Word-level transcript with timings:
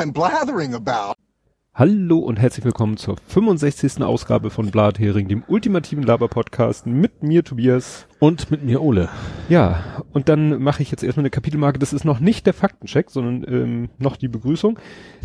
I'm 0.00 0.14
blathering 0.14 0.72
about. 0.72 1.12
Hallo 1.74 2.20
und 2.20 2.38
herzlich 2.38 2.64
willkommen 2.64 2.96
zur 2.96 3.16
65. 3.18 4.02
Ausgabe 4.02 4.48
von 4.48 4.70
Blathering, 4.70 5.28
dem 5.28 5.44
ultimativen 5.46 6.02
Laber-Podcast 6.02 6.86
mit 6.86 7.22
mir 7.22 7.44
Tobias. 7.44 8.06
Und 8.18 8.50
mit 8.50 8.64
mir 8.64 8.80
Ole. 8.80 9.10
Ja, 9.50 9.84
und 10.14 10.30
dann 10.30 10.62
mache 10.62 10.80
ich 10.82 10.90
jetzt 10.90 11.02
erstmal 11.02 11.24
eine 11.24 11.30
Kapitelmarke. 11.30 11.78
Das 11.78 11.92
ist 11.92 12.06
noch 12.06 12.18
nicht 12.18 12.46
der 12.46 12.54
Faktencheck, 12.54 13.10
sondern 13.10 13.44
ähm, 13.52 13.88
noch 13.98 14.16
die 14.16 14.28
Begrüßung. 14.28 14.78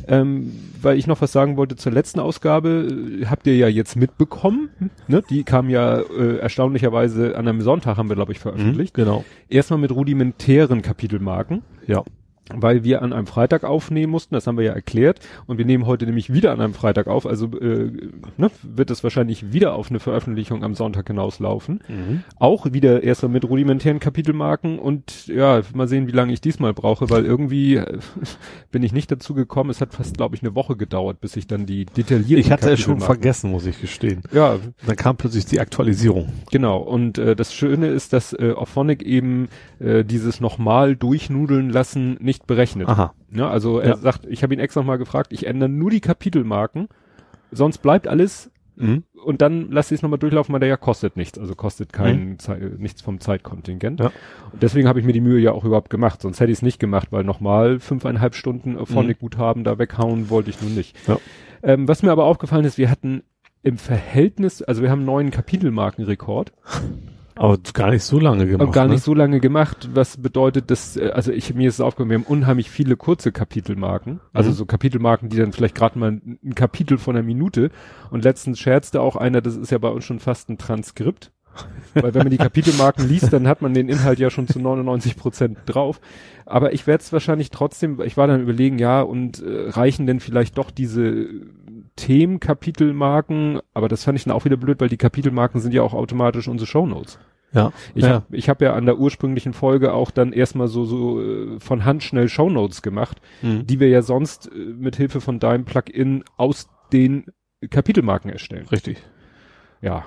Ähm, 0.09 0.51
weil 0.81 0.97
ich 0.97 1.07
noch 1.07 1.21
was 1.21 1.31
sagen 1.31 1.55
wollte 1.55 1.77
zur 1.77 1.93
letzten 1.93 2.19
Ausgabe. 2.19 3.21
Äh, 3.21 3.27
Habt 3.27 3.47
ihr 3.47 3.55
ja 3.55 3.69
jetzt 3.69 3.95
mitbekommen. 3.95 4.71
Ne? 5.07 5.23
Die 5.29 5.45
kam 5.45 5.69
ja 5.69 5.99
äh, 6.01 6.39
erstaunlicherweise 6.39 7.37
an 7.37 7.47
einem 7.47 7.61
Sonntag, 7.61 7.95
haben 7.95 8.09
wir, 8.09 8.17
glaube 8.17 8.33
ich, 8.33 8.39
veröffentlicht. 8.39 8.93
Genau. 8.93 9.23
Erstmal 9.47 9.79
mit 9.79 9.93
rudimentären 9.93 10.81
Kapitelmarken. 10.81 11.63
Ja. 11.87 12.03
Weil 12.53 12.83
wir 12.83 13.01
an 13.01 13.13
einem 13.13 13.27
Freitag 13.27 13.63
aufnehmen 13.63 14.11
mussten, 14.11 14.35
das 14.35 14.47
haben 14.47 14.57
wir 14.57 14.65
ja 14.65 14.73
erklärt, 14.73 15.19
und 15.47 15.57
wir 15.57 15.65
nehmen 15.65 15.85
heute 15.85 16.05
nämlich 16.05 16.31
wieder 16.31 16.51
an 16.51 16.61
einem 16.61 16.73
Freitag 16.73 17.07
auf, 17.07 17.25
also 17.25 17.47
äh, 17.59 17.91
ne, 18.37 18.51
wird 18.61 18.91
es 18.91 19.03
wahrscheinlich 19.03 19.53
wieder 19.53 19.75
auf 19.75 19.89
eine 19.89 19.99
Veröffentlichung 19.99 20.63
am 20.63 20.75
Sonntag 20.75 21.07
hinauslaufen. 21.07 21.81
Auch 22.37 22.71
wieder 22.71 23.03
erstmal 23.03 23.31
mit 23.31 23.47
rudimentären 23.47 23.99
Kapitelmarken 23.99 24.79
und 24.79 25.27
ja, 25.27 25.61
mal 25.73 25.87
sehen, 25.87 26.07
wie 26.07 26.11
lange 26.11 26.33
ich 26.33 26.41
diesmal 26.41 26.73
brauche, 26.73 27.09
weil 27.09 27.25
irgendwie 27.25 27.75
äh, 27.75 27.99
bin 28.71 28.83
ich 28.83 28.93
nicht 28.93 29.11
dazu 29.11 29.33
gekommen. 29.33 29.69
Es 29.69 29.81
hat 29.81 29.93
fast, 29.93 30.17
glaube 30.17 30.35
ich, 30.35 30.43
eine 30.43 30.55
Woche 30.55 30.75
gedauert, 30.75 31.21
bis 31.21 31.35
ich 31.35 31.47
dann 31.47 31.65
die 31.65 31.85
detaillierten 31.85 32.37
Ich 32.37 32.51
hatte 32.51 32.71
es 32.71 32.79
schon 32.79 32.99
vergessen, 32.99 33.51
muss 33.51 33.65
ich 33.65 33.79
gestehen. 33.79 34.21
Ja, 34.31 34.57
Dann 34.85 34.95
kam 34.95 35.17
plötzlich 35.17 35.45
die 35.45 35.59
Aktualisierung. 35.59 36.31
Genau, 36.51 36.77
und 36.77 37.17
äh, 37.17 37.35
das 37.35 37.53
Schöne 37.53 37.87
ist, 37.87 38.13
dass 38.13 38.33
äh, 38.33 38.53
Auphonic 38.55 39.03
eben 39.03 39.47
äh, 39.79 40.03
dieses 40.03 40.39
nochmal 40.41 40.95
durchnudeln 40.95 41.69
lassen 41.69 42.17
nicht 42.19 42.34
berechnet. 42.43 42.87
Aha. 42.87 43.13
Ja, 43.31 43.49
also 43.49 43.79
er 43.79 43.89
Ja. 43.91 43.97
sagt, 43.97 44.25
ich 44.25 44.43
habe 44.43 44.53
ihn 44.53 44.59
extra 44.59 44.83
mal 44.83 44.97
gefragt, 44.97 45.33
ich 45.33 45.45
ändere 45.47 45.69
nur 45.69 45.89
die 45.89 46.01
Kapitelmarken, 46.01 46.87
sonst 47.51 47.79
bleibt 47.79 48.07
alles 48.07 48.51
Mhm. 48.77 49.03
und 49.23 49.41
dann 49.41 49.71
lasse 49.71 49.93
ich 49.93 49.99
es 49.99 50.01
nochmal 50.03 50.19
durchlaufen, 50.19 50.51
weil 50.51 50.59
der 50.59 50.67
ja 50.67 50.75
kostet 50.75 51.15
nichts, 51.15 51.39
also 51.39 51.55
kostet 51.55 51.93
kein 51.93 52.37
äh, 52.49 52.57
nichts 52.77 53.01
vom 53.01 53.21
Zeitkontingent. 53.21 54.01
Ja. 54.01 54.11
Und 54.51 54.61
deswegen 54.61 54.87
habe 54.89 54.99
ich 54.99 55.05
mir 55.05 55.13
die 55.13 55.21
Mühe 55.21 55.39
ja 55.39 55.53
auch 55.53 55.63
überhaupt 55.63 55.89
gemacht, 55.89 56.21
sonst 56.21 56.41
hätte 56.41 56.51
ich 56.51 56.57
es 56.57 56.61
nicht 56.61 56.77
gemacht, 56.79 57.07
weil 57.11 57.23
nochmal 57.23 57.79
fünfeinhalb 57.79 58.35
Stunden 58.35 58.77
Auphonic-Guthaben 58.77 59.63
da 59.63 59.79
weghauen 59.79 60.29
wollte 60.29 60.49
ich 60.49 60.61
nun 60.61 60.75
nicht. 60.75 60.97
Ja. 61.07 61.17
Ähm, 61.63 61.87
was 61.87 62.03
mir 62.03 62.11
aber 62.11 62.25
aufgefallen 62.25 62.65
ist, 62.65 62.77
wir 62.77 62.91
hatten 62.91 63.23
im 63.63 63.77
Verhältnis, 63.77 64.61
also 64.61 64.81
wir 64.81 64.91
haben 64.91 64.99
einen 64.99 65.05
neuen 65.07 65.31
Kapitelmarkenrekord. 65.31 66.51
Aber 67.37 67.57
gar 67.73 67.91
nicht 67.91 68.03
so 68.03 68.19
lange 68.19 68.47
gemacht. 68.47 68.71
Gar 68.71 68.85
nicht 68.85 68.95
ne? 68.95 68.99
so 68.99 69.13
lange 69.13 69.39
gemacht, 69.39 69.89
was 69.93 70.17
bedeutet, 70.17 70.71
dass, 70.71 70.95
äh, 70.95 71.09
also 71.13 71.31
ich, 71.31 71.53
mir 71.53 71.67
ist 71.67 71.75
es 71.75 71.81
aufgefallen, 71.81 72.09
wir 72.09 72.17
haben 72.19 72.23
unheimlich 72.23 72.69
viele 72.69 72.95
kurze 72.95 73.31
Kapitelmarken, 73.31 74.21
also 74.33 74.51
Mhm. 74.51 74.55
so 74.55 74.65
Kapitelmarken, 74.65 75.29
die 75.29 75.37
dann 75.37 75.51
vielleicht 75.51 75.75
gerade 75.75 75.99
mal 75.99 76.11
ein, 76.11 76.39
ein 76.43 76.55
Kapitel 76.55 76.97
von 76.97 77.15
einer 77.15 77.25
Minute 77.25 77.71
und 78.09 78.23
letztens 78.23 78.59
scherzte 78.59 79.01
auch 79.01 79.15
einer, 79.17 79.41
das 79.41 79.55
ist 79.57 79.71
ja 79.71 79.77
bei 79.77 79.89
uns 79.89 80.05
schon 80.05 80.19
fast 80.19 80.49
ein 80.49 80.57
Transkript, 80.57 81.31
weil 81.93 82.13
wenn 82.13 82.23
man 82.23 82.31
die 82.31 82.37
Kapitelmarken 82.37 83.05
liest, 83.09 83.31
dann 83.33 83.47
hat 83.47 83.61
man 83.61 83.73
den 83.73 83.89
Inhalt 83.89 84.19
ja 84.19 84.29
schon 84.29 84.47
zu 84.47 84.59
99 84.59 85.17
Prozent 85.17 85.57
drauf, 85.65 85.99
aber 86.45 86.73
ich 86.73 86.87
werde 86.87 87.01
es 87.01 87.11
wahrscheinlich 87.11 87.49
trotzdem, 87.49 87.99
ich 88.01 88.15
war 88.17 88.27
dann 88.27 88.41
überlegen, 88.41 88.79
ja, 88.79 89.01
und 89.01 89.41
äh, 89.41 89.69
reichen 89.69 90.07
denn 90.07 90.19
vielleicht 90.21 90.57
doch 90.57 90.71
diese 90.71 91.27
Themenkapitelmarken, 91.95 93.59
aber 93.73 93.87
das 93.87 94.03
fand 94.03 94.17
ich 94.17 94.25
dann 94.25 94.33
auch 94.33 94.45
wieder 94.45 94.57
blöd, 94.57 94.79
weil 94.79 94.89
die 94.89 94.97
Kapitelmarken 94.97 95.61
sind 95.61 95.73
ja 95.73 95.81
auch 95.81 95.93
automatisch 95.93 96.47
unsere 96.47 96.67
Shownotes. 96.67 97.19
Ja. 97.53 97.71
Ich 97.93 98.03
ja. 98.03 98.09
habe 98.09 98.25
ich 98.35 98.49
hab 98.49 98.61
ja 98.61 98.73
an 98.73 98.85
der 98.85 98.97
ursprünglichen 98.97 99.53
Folge 99.53 99.93
auch 99.93 100.11
dann 100.11 100.33
erstmal 100.33 100.67
so 100.67 100.83
so 100.83 101.21
äh, 101.21 101.59
von 101.59 101.85
Hand 101.85 102.03
schnell 102.03 102.27
Shownotes 102.27 102.81
gemacht, 102.81 103.21
Mhm. 103.41 103.65
die 103.65 103.79
wir 103.79 103.87
ja 103.87 104.01
sonst 104.01 104.47
äh, 104.47 104.57
mit 104.57 104.97
Hilfe 104.97 105.21
von 105.21 105.39
deinem 105.39 105.63
Plugin 105.63 106.23
aus 106.35 106.67
den 106.91 107.25
Kapitelmarken 107.69 108.29
erstellen. 108.31 108.67
Richtig. 108.67 108.97
Ja. 109.81 110.05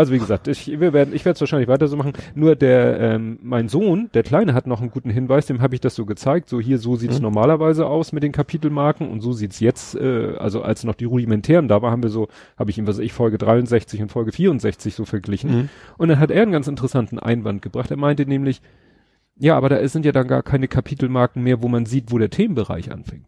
Also 0.00 0.14
wie 0.14 0.18
gesagt, 0.18 0.48
ich 0.48 0.80
wir 0.80 0.94
werden 0.94 1.14
ich 1.14 1.26
werde 1.26 1.34
es 1.34 1.40
wahrscheinlich 1.42 1.68
weiter 1.68 1.86
so 1.86 1.94
machen. 1.98 2.14
Nur 2.34 2.56
der 2.56 2.98
ähm, 2.98 3.38
mein 3.42 3.68
Sohn, 3.68 4.08
der 4.14 4.22
kleine 4.22 4.54
hat 4.54 4.66
noch 4.66 4.80
einen 4.80 4.90
guten 4.90 5.10
Hinweis, 5.10 5.44
dem 5.44 5.60
habe 5.60 5.74
ich 5.74 5.82
das 5.82 5.94
so 5.94 6.06
gezeigt, 6.06 6.48
so 6.48 6.58
hier 6.58 6.78
so 6.78 6.96
sieht's 6.96 7.18
Mhm. 7.18 7.24
normalerweise 7.24 7.86
aus 7.86 8.12
mit 8.12 8.22
den 8.22 8.32
Kapitelmarken 8.32 9.10
und 9.10 9.20
so 9.20 9.32
sieht's 9.32 9.60
jetzt 9.60 9.94
äh, 9.96 10.36
also 10.38 10.62
als 10.62 10.84
noch 10.84 10.94
die 10.94 11.04
rudimentären 11.04 11.68
da 11.68 11.82
war, 11.82 11.90
haben 11.90 12.02
wir 12.02 12.08
so 12.08 12.28
habe 12.58 12.70
ich 12.70 12.78
ihm 12.78 12.86
was 12.86 12.98
ich 12.98 13.12
Folge 13.12 13.36
63 13.36 14.00
und 14.00 14.10
Folge 14.10 14.32
64 14.32 14.94
so 14.94 15.04
verglichen. 15.04 15.50
Mhm. 15.50 15.68
Und 15.98 16.08
dann 16.08 16.18
hat 16.18 16.30
er 16.30 16.40
einen 16.40 16.52
ganz 16.52 16.66
interessanten 16.66 17.18
Einwand 17.18 17.60
gebracht. 17.60 17.90
Er 17.90 17.98
meinte 17.98 18.24
nämlich, 18.24 18.62
ja, 19.36 19.54
aber 19.54 19.68
da 19.68 19.86
sind 19.86 20.06
ja 20.06 20.12
dann 20.12 20.28
gar 20.28 20.42
keine 20.42 20.66
Kapitelmarken 20.66 21.42
mehr, 21.42 21.62
wo 21.62 21.68
man 21.68 21.84
sieht, 21.84 22.10
wo 22.10 22.16
der 22.16 22.30
Themenbereich 22.30 22.90
anfängt. 22.90 23.26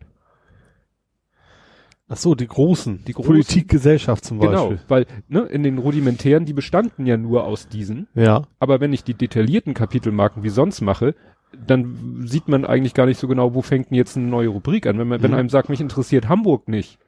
Ach 2.12 2.16
so, 2.18 2.34
die 2.34 2.46
großen. 2.46 3.04
Die 3.06 3.12
großen. 3.14 3.26
Politik, 3.26 3.68
Gesellschaft 3.68 4.24
zum 4.24 4.38
Genau, 4.38 4.68
Beispiel. 4.68 4.80
weil 4.88 5.06
ne, 5.28 5.40
in 5.42 5.62
den 5.62 5.78
rudimentären, 5.78 6.44
die 6.44 6.52
bestanden 6.52 7.06
ja 7.06 7.16
nur 7.16 7.44
aus 7.44 7.68
diesen. 7.68 8.06
Ja. 8.14 8.42
Aber 8.58 8.80
wenn 8.80 8.92
ich 8.92 9.02
die 9.02 9.14
detaillierten 9.14 9.72
Kapitelmarken 9.72 10.42
wie 10.42 10.50
sonst 10.50 10.82
mache, 10.82 11.14
dann 11.66 12.24
sieht 12.26 12.48
man 12.48 12.64
eigentlich 12.66 12.92
gar 12.94 13.06
nicht 13.06 13.18
so 13.18 13.28
genau, 13.28 13.54
wo 13.54 13.62
fängt 13.62 13.90
denn 13.90 13.96
jetzt 13.96 14.16
eine 14.16 14.26
neue 14.26 14.48
Rubrik 14.48 14.86
an. 14.86 14.98
Wenn 14.98 15.08
man, 15.08 15.22
wenn 15.22 15.30
Mhm. 15.30 15.36
einem 15.38 15.48
sagt, 15.48 15.68
mich 15.70 15.80
interessiert 15.80 16.28
Hamburg 16.28 16.68
nicht. 16.68 16.98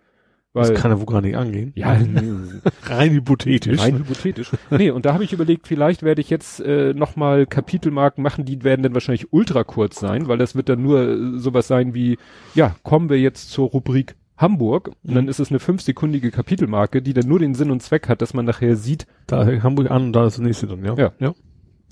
Weil, 0.54 0.70
Das 0.72 0.80
kann 0.80 0.92
ja 0.92 0.98
wohl 1.00 1.06
gar 1.06 1.20
nicht 1.20 1.36
angehen. 1.36 1.72
ja, 1.74 1.98
Rein 2.84 3.10
hypothetisch. 3.12 3.80
Rein 3.80 3.98
hypothetisch. 3.98 4.52
nee, 4.70 4.90
und 4.90 5.04
da 5.04 5.12
habe 5.12 5.24
ich 5.24 5.32
überlegt, 5.32 5.66
vielleicht 5.66 6.02
werde 6.04 6.20
ich 6.20 6.30
jetzt 6.30 6.60
äh, 6.60 6.94
nochmal 6.94 7.44
Kapitelmarken 7.46 8.22
machen, 8.22 8.44
die 8.44 8.62
werden 8.62 8.82
dann 8.82 8.94
wahrscheinlich 8.94 9.32
ultra 9.32 9.64
kurz 9.64 9.98
sein, 9.98 10.28
weil 10.28 10.38
das 10.38 10.54
wird 10.54 10.68
dann 10.68 10.80
nur 10.82 11.00
äh, 11.08 11.38
sowas 11.38 11.66
sein 11.66 11.92
wie, 11.92 12.18
ja, 12.54 12.76
kommen 12.84 13.08
wir 13.10 13.18
jetzt 13.18 13.50
zur 13.50 13.68
Rubrik 13.68 14.14
Hamburg 14.44 14.88
und 15.02 15.10
Mhm. 15.10 15.14
dann 15.14 15.28
ist 15.28 15.40
es 15.40 15.50
eine 15.50 15.58
fünfsekündige 15.58 16.30
Kapitelmarke, 16.30 17.02
die 17.02 17.12
dann 17.14 17.26
nur 17.26 17.38
den 17.40 17.54
Sinn 17.54 17.70
und 17.72 17.82
Zweck 17.82 18.08
hat, 18.08 18.22
dass 18.22 18.34
man 18.34 18.44
nachher 18.44 18.76
sieht, 18.76 19.06
Da 19.26 19.44
Hamburg 19.62 19.90
an 19.90 20.04
und 20.04 20.12
da 20.12 20.26
ist 20.26 20.38
das 20.38 20.44
nächste 20.44 20.66
dann, 20.68 20.84
ja. 20.84 20.94
Ja. 20.96 21.12
ja. 21.18 21.34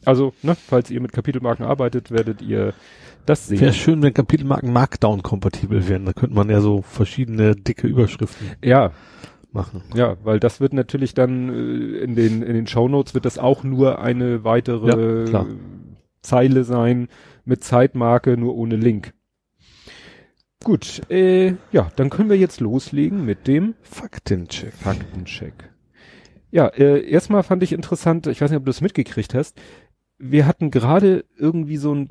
also, 0.05 0.33
ne, 0.43 0.55
falls 0.55 0.91
ihr 0.91 1.01
mit 1.01 1.13
Kapitelmarken 1.13 1.65
arbeitet, 1.67 2.11
werdet 2.11 2.43
ihr 2.43 2.75
das 3.27 3.47
sehen. 3.49 3.61
Wäre 3.61 3.73
schön, 3.73 4.03
wenn 4.03 4.13
Kapitelmarken 4.15 4.73
Markdown-kompatibel 4.73 5.89
wären. 5.89 6.05
Da 6.05 6.13
könnte 6.13 6.35
man 6.37 6.51
ja 6.51 6.61
so 6.61 6.83
verschiedene 6.83 7.55
dicke 7.57 7.87
Überschriften 7.87 8.49
Ja, 8.65 8.91
machen. 9.53 9.83
ja, 9.95 10.17
weil 10.25 10.41
das 10.41 10.61
wird 10.61 10.73
natürlich 10.73 11.15
dann 11.15 11.49
äh, 11.49 11.99
in 12.05 12.15
den 12.17 12.43
in 12.43 12.55
den 12.55 12.67
Shownotes 12.67 13.15
wird 13.15 13.25
das 13.25 13.39
auch 13.39 13.63
nur 13.65 14.01
eine 14.01 14.45
weitere 14.45 15.31
Ja. 15.31 15.47
Zeile 16.23 16.65
sein 16.65 17.09
mit 17.45 17.65
Zeitmarke, 17.65 18.37
nur 18.37 18.55
ohne 18.57 18.77
Link. 18.77 19.13
Gut, 20.65 21.03
äh, 21.11 21.55
ja, 21.73 21.91
dann 21.97 22.09
können 22.11 22.31
wir 22.31 22.37
jetzt 22.39 22.61
loslegen 22.61 23.25
mit 23.25 23.47
dem 23.47 23.75
Faktencheck. 23.83 24.73
Faktencheck. 24.75 25.55
Ja, 26.51 26.69
äh, 26.69 27.09
erstmal 27.09 27.43
fand 27.43 27.63
ich 27.63 27.73
interessant, 27.73 28.27
ich 28.27 28.41
weiß 28.41 28.51
nicht, 28.51 28.59
ob 28.59 28.65
du 28.65 28.71
das 28.71 28.81
mitgekriegt 28.81 29.35
hast. 29.35 29.61
Wir 30.19 30.47
hatten 30.47 30.71
gerade 30.71 31.25
irgendwie 31.37 31.79
so 31.79 31.95
ein 31.95 32.11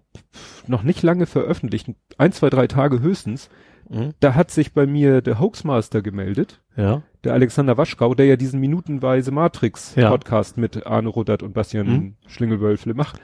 noch 0.67 0.83
nicht 0.83 1.01
lange 1.01 1.27
veröffentlicht, 1.27 1.89
ein, 2.17 2.33
zwei, 2.33 2.49
drei 2.49 2.67
Tage 2.67 2.99
höchstens. 2.99 3.49
Mhm. 3.87 4.11
Da 4.19 4.35
hat 4.35 4.51
sich 4.51 4.73
bei 4.73 4.85
mir 4.85 5.21
der 5.21 5.39
Hoaxmaster 5.39 6.01
gemeldet 6.01 6.61
Ja. 6.75 7.03
der 7.23 7.33
Alexander 7.33 7.77
Waschkau, 7.77 8.15
der 8.15 8.25
ja 8.25 8.35
diesen 8.35 8.59
minutenweise 8.59 9.31
Matrix 9.31 9.95
Ja. 9.95 10.17
Mit 10.57 10.85
Arne 10.85 11.07
Ruddert 11.09 11.41
und 11.43 11.53
Bastian 11.53 11.87
Mhm. 11.87 12.15
Schlingelwölfle 12.27 12.93
macht 12.93 13.21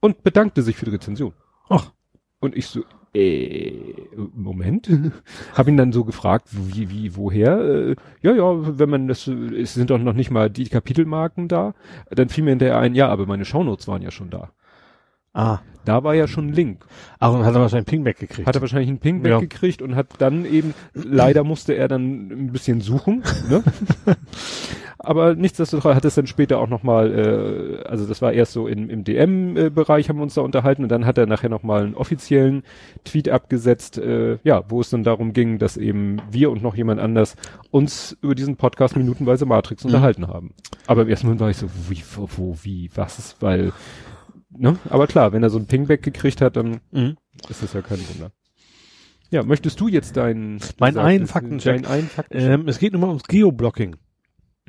und 0.00 0.22
bedankte 0.24 0.62
sich 0.62 0.76
für 0.76 0.86
die 0.86 0.92
Rezension. 0.92 1.34
Ach. 1.68 1.92
Und 2.40 2.56
ich 2.56 2.66
so, 2.66 2.82
äh, 3.14 3.72
Moment, 4.34 4.90
hab 5.54 5.68
ihn 5.68 5.76
dann 5.76 5.92
so 5.92 6.04
gefragt, 6.04 6.48
wie, 6.52 6.90
wie, 6.90 7.16
woher? 7.16 7.58
Äh, 7.60 7.96
ja, 8.22 8.32
ja, 8.32 8.78
wenn 8.78 8.90
man 8.90 9.08
das, 9.08 9.26
es 9.26 9.74
sind 9.74 9.90
doch 9.90 9.98
noch 9.98 10.12
nicht 10.14 10.30
mal 10.30 10.50
die 10.50 10.68
Kapitelmarken 10.68 11.48
da. 11.48 11.74
Dann 12.10 12.28
fiel 12.28 12.44
mir 12.44 12.50
hinterher 12.50 12.78
ein, 12.78 12.94
ja, 12.94 13.08
aber 13.08 13.26
meine 13.26 13.44
Shownotes 13.44 13.88
waren 13.88 14.02
ja 14.02 14.10
schon 14.10 14.30
da. 14.30 14.50
Ah. 15.32 15.60
Da 15.84 16.04
war 16.04 16.14
ja 16.14 16.28
schon 16.28 16.48
ein 16.48 16.52
Link. 16.52 16.84
Ach, 17.20 17.32
und 17.32 17.44
hat 17.44 17.54
er 17.54 17.60
wahrscheinlich 17.62 17.86
Ping 17.86 18.04
weggekriegt. 18.04 18.46
Hat 18.46 18.54
er 18.54 18.60
wahrscheinlich 18.60 18.90
einen 18.90 18.98
Ping 18.98 19.24
Ja. 19.24 19.36
weggekriegt 19.36 19.80
und 19.80 19.96
hat 19.96 20.08
dann 20.18 20.44
eben, 20.44 20.74
leider 20.92 21.42
musste 21.42 21.72
er 21.72 21.88
dann 21.88 22.28
ein 22.30 22.52
bisschen 22.52 22.80
suchen, 22.80 23.22
ne? 23.48 23.62
Aber 25.02 25.34
nichtsdestotrotz 25.34 25.94
hat 25.94 26.04
es 26.04 26.14
dann 26.14 26.26
später 26.26 26.58
auch 26.58 26.68
nochmal, 26.68 27.10
äh, 27.82 27.88
also 27.88 28.06
das 28.06 28.20
war 28.20 28.34
erst 28.34 28.52
so 28.52 28.68
im, 28.68 28.90
im 28.90 29.02
DM-Bereich 29.02 30.08
haben 30.10 30.16
wir 30.18 30.22
uns 30.24 30.34
da 30.34 30.42
unterhalten 30.42 30.82
und 30.82 30.90
dann 30.90 31.06
hat 31.06 31.16
er 31.16 31.24
nachher 31.26 31.48
nochmal 31.48 31.84
einen 31.84 31.94
offiziellen 31.94 32.64
Tweet 33.04 33.30
abgesetzt, 33.30 33.96
äh, 33.96 34.36
ja, 34.44 34.62
wo 34.68 34.80
es 34.82 34.90
dann 34.90 35.02
darum 35.02 35.32
ging, 35.32 35.58
dass 35.58 35.78
eben 35.78 36.18
wir 36.30 36.50
und 36.50 36.62
noch 36.62 36.76
jemand 36.76 37.00
anders 37.00 37.36
uns 37.70 38.14
über 38.20 38.34
diesen 38.34 38.56
Podcast 38.56 38.94
minutenweise 38.94 39.46
Matrix 39.46 39.84
Mhm. 39.84 39.88
unterhalten 39.88 40.28
haben. 40.28 40.54
Aber 40.86 41.02
im 41.02 41.08
ersten 41.08 41.26
Moment 41.28 41.40
war 41.40 41.48
ich 41.50 41.56
so, 41.56 41.66
wie, 41.88 42.02
wo, 42.16 42.28
wo 42.36 42.56
wie, 42.62 42.90
was, 42.94 43.36
weil, 43.40 43.72
ne? 44.50 44.76
Aber 44.90 45.06
klar, 45.06 45.32
wenn 45.32 45.42
er 45.42 45.48
so 45.48 45.56
einen 45.56 45.66
Ping 45.66 45.88
weggekriegt 45.88 46.42
hat, 46.42 46.56
dann 46.56 46.80
Mhm. 46.90 47.16
ist 47.48 47.62
das 47.62 47.72
ja 47.72 47.80
kein 47.80 48.00
Wunder. 48.10 48.32
Ja, 49.30 49.44
möchtest 49.44 49.80
du 49.80 49.88
jetzt 49.88 50.16
deinen 50.18 50.58
du 50.58 50.64
Meinen 50.80 50.98
einen 50.98 51.26
Faktencheck. 51.26 51.82
Deinen 51.84 51.86
einen 51.90 52.08
Faktencheck. 52.08 52.50
Ähm, 52.50 52.68
es 52.68 52.78
geht 52.78 52.92
nur 52.92 53.00
mal 53.00 53.08
ums 53.08 53.24
Geoblocking. 53.24 53.96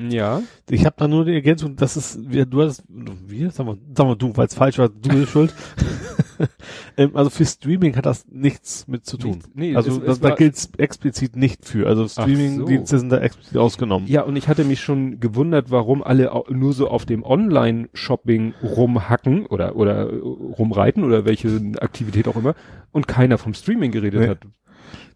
Ja. 0.10 0.42
Ich 0.70 0.86
habe 0.86 0.96
da 0.98 1.08
nur 1.08 1.26
die 1.26 1.34
Ergänzung, 1.34 1.76
das 1.76 1.98
ist, 1.98 2.20
wir, 2.32 2.46
du 2.46 2.62
hast, 2.62 2.84
wir, 2.90 3.52
sag 3.52 3.66
mal, 3.66 3.78
sag 3.96 4.08
mal 4.08 4.16
du, 4.16 4.36
weil 4.36 4.48
es 4.48 4.54
falsch 4.56 4.78
war, 4.78 4.90
du 4.90 5.10
bist 5.10 5.30
schuld. 5.32 5.54
ähm, 6.98 7.12
also 7.16 7.30
für 7.30 7.46
Streaming 7.46 7.96
hat 7.96 8.06
das 8.06 8.26
nichts 8.30 8.88
mit 8.88 9.06
zu 9.06 9.18
tun. 9.18 9.32
Nichts- 9.34 9.50
nee, 9.54 9.76
also 9.76 9.92
es- 9.92 10.00
das, 10.00 10.10
es 10.16 10.20
da 10.22 10.36
gilt's 10.36 10.70
explizit 10.78 11.36
nicht 11.36 11.66
für. 11.66 11.88
Also 11.88 12.08
so. 12.08 12.22
Streaming-Dienste 12.22 13.00
sind 13.00 13.10
da 13.12 13.20
explizit 13.20 13.58
ausgenommen. 13.58 14.08
Ja, 14.08 14.24
und 14.24 14.36
ich 14.36 14.48
hatte 14.48 14.64
mich 14.64 14.80
schon 14.82 15.20
gewundert, 15.20 15.72
warum 15.72 16.04
alle 16.04 16.32
nur 16.50 16.74
so 16.74 16.88
auf 16.88 17.06
dem 17.06 17.24
Online-Shopping 17.24 18.54
rumhacken 18.64 19.46
oder, 19.46 19.76
oder 19.76 20.10
äh, 20.10 20.16
rumreiten 20.18 21.04
oder 21.04 21.26
welche 21.26 21.50
Aktivität 21.80 22.28
auch 22.28 22.36
immer 22.36 22.56
und 22.92 23.08
keiner 23.08 23.38
vom 23.38 23.54
Streaming 23.54 23.92
geredet 23.92 24.22
Nee. 24.22 24.28
hat. 24.28 24.40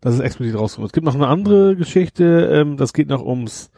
Das 0.01 0.13
ist 0.13 0.19
explizit 0.19 0.55
rausgekommen. 0.59 0.87
Es 0.87 0.93
gibt 0.93 1.05
noch 1.05 1.15
eine 1.15 1.27
andere 1.27 1.75
Geschichte, 1.75 2.49
ähm, 2.53 2.77
das 2.77 2.93
geht 2.93 3.09
noch 3.09 3.25
ums, 3.25 3.71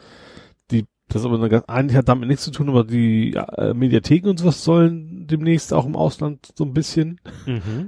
das 1.08 1.22
ist 1.22 1.26
aber 1.26 1.42
eine, 1.42 1.68
eigentlich 1.68 1.96
hat 1.96 2.08
damit 2.08 2.28
nichts 2.28 2.44
zu 2.44 2.50
tun, 2.50 2.68
aber 2.68 2.84
die 2.84 3.34
äh, 3.34 3.72
Mediatheken 3.74 4.28
und 4.30 4.38
sowas 4.38 4.62
sollen 4.62 5.26
demnächst 5.26 5.72
auch 5.74 5.86
im 5.86 5.96
Ausland 5.96 6.52
so 6.56 6.64
ein 6.64 6.72
bisschen, 6.74 7.20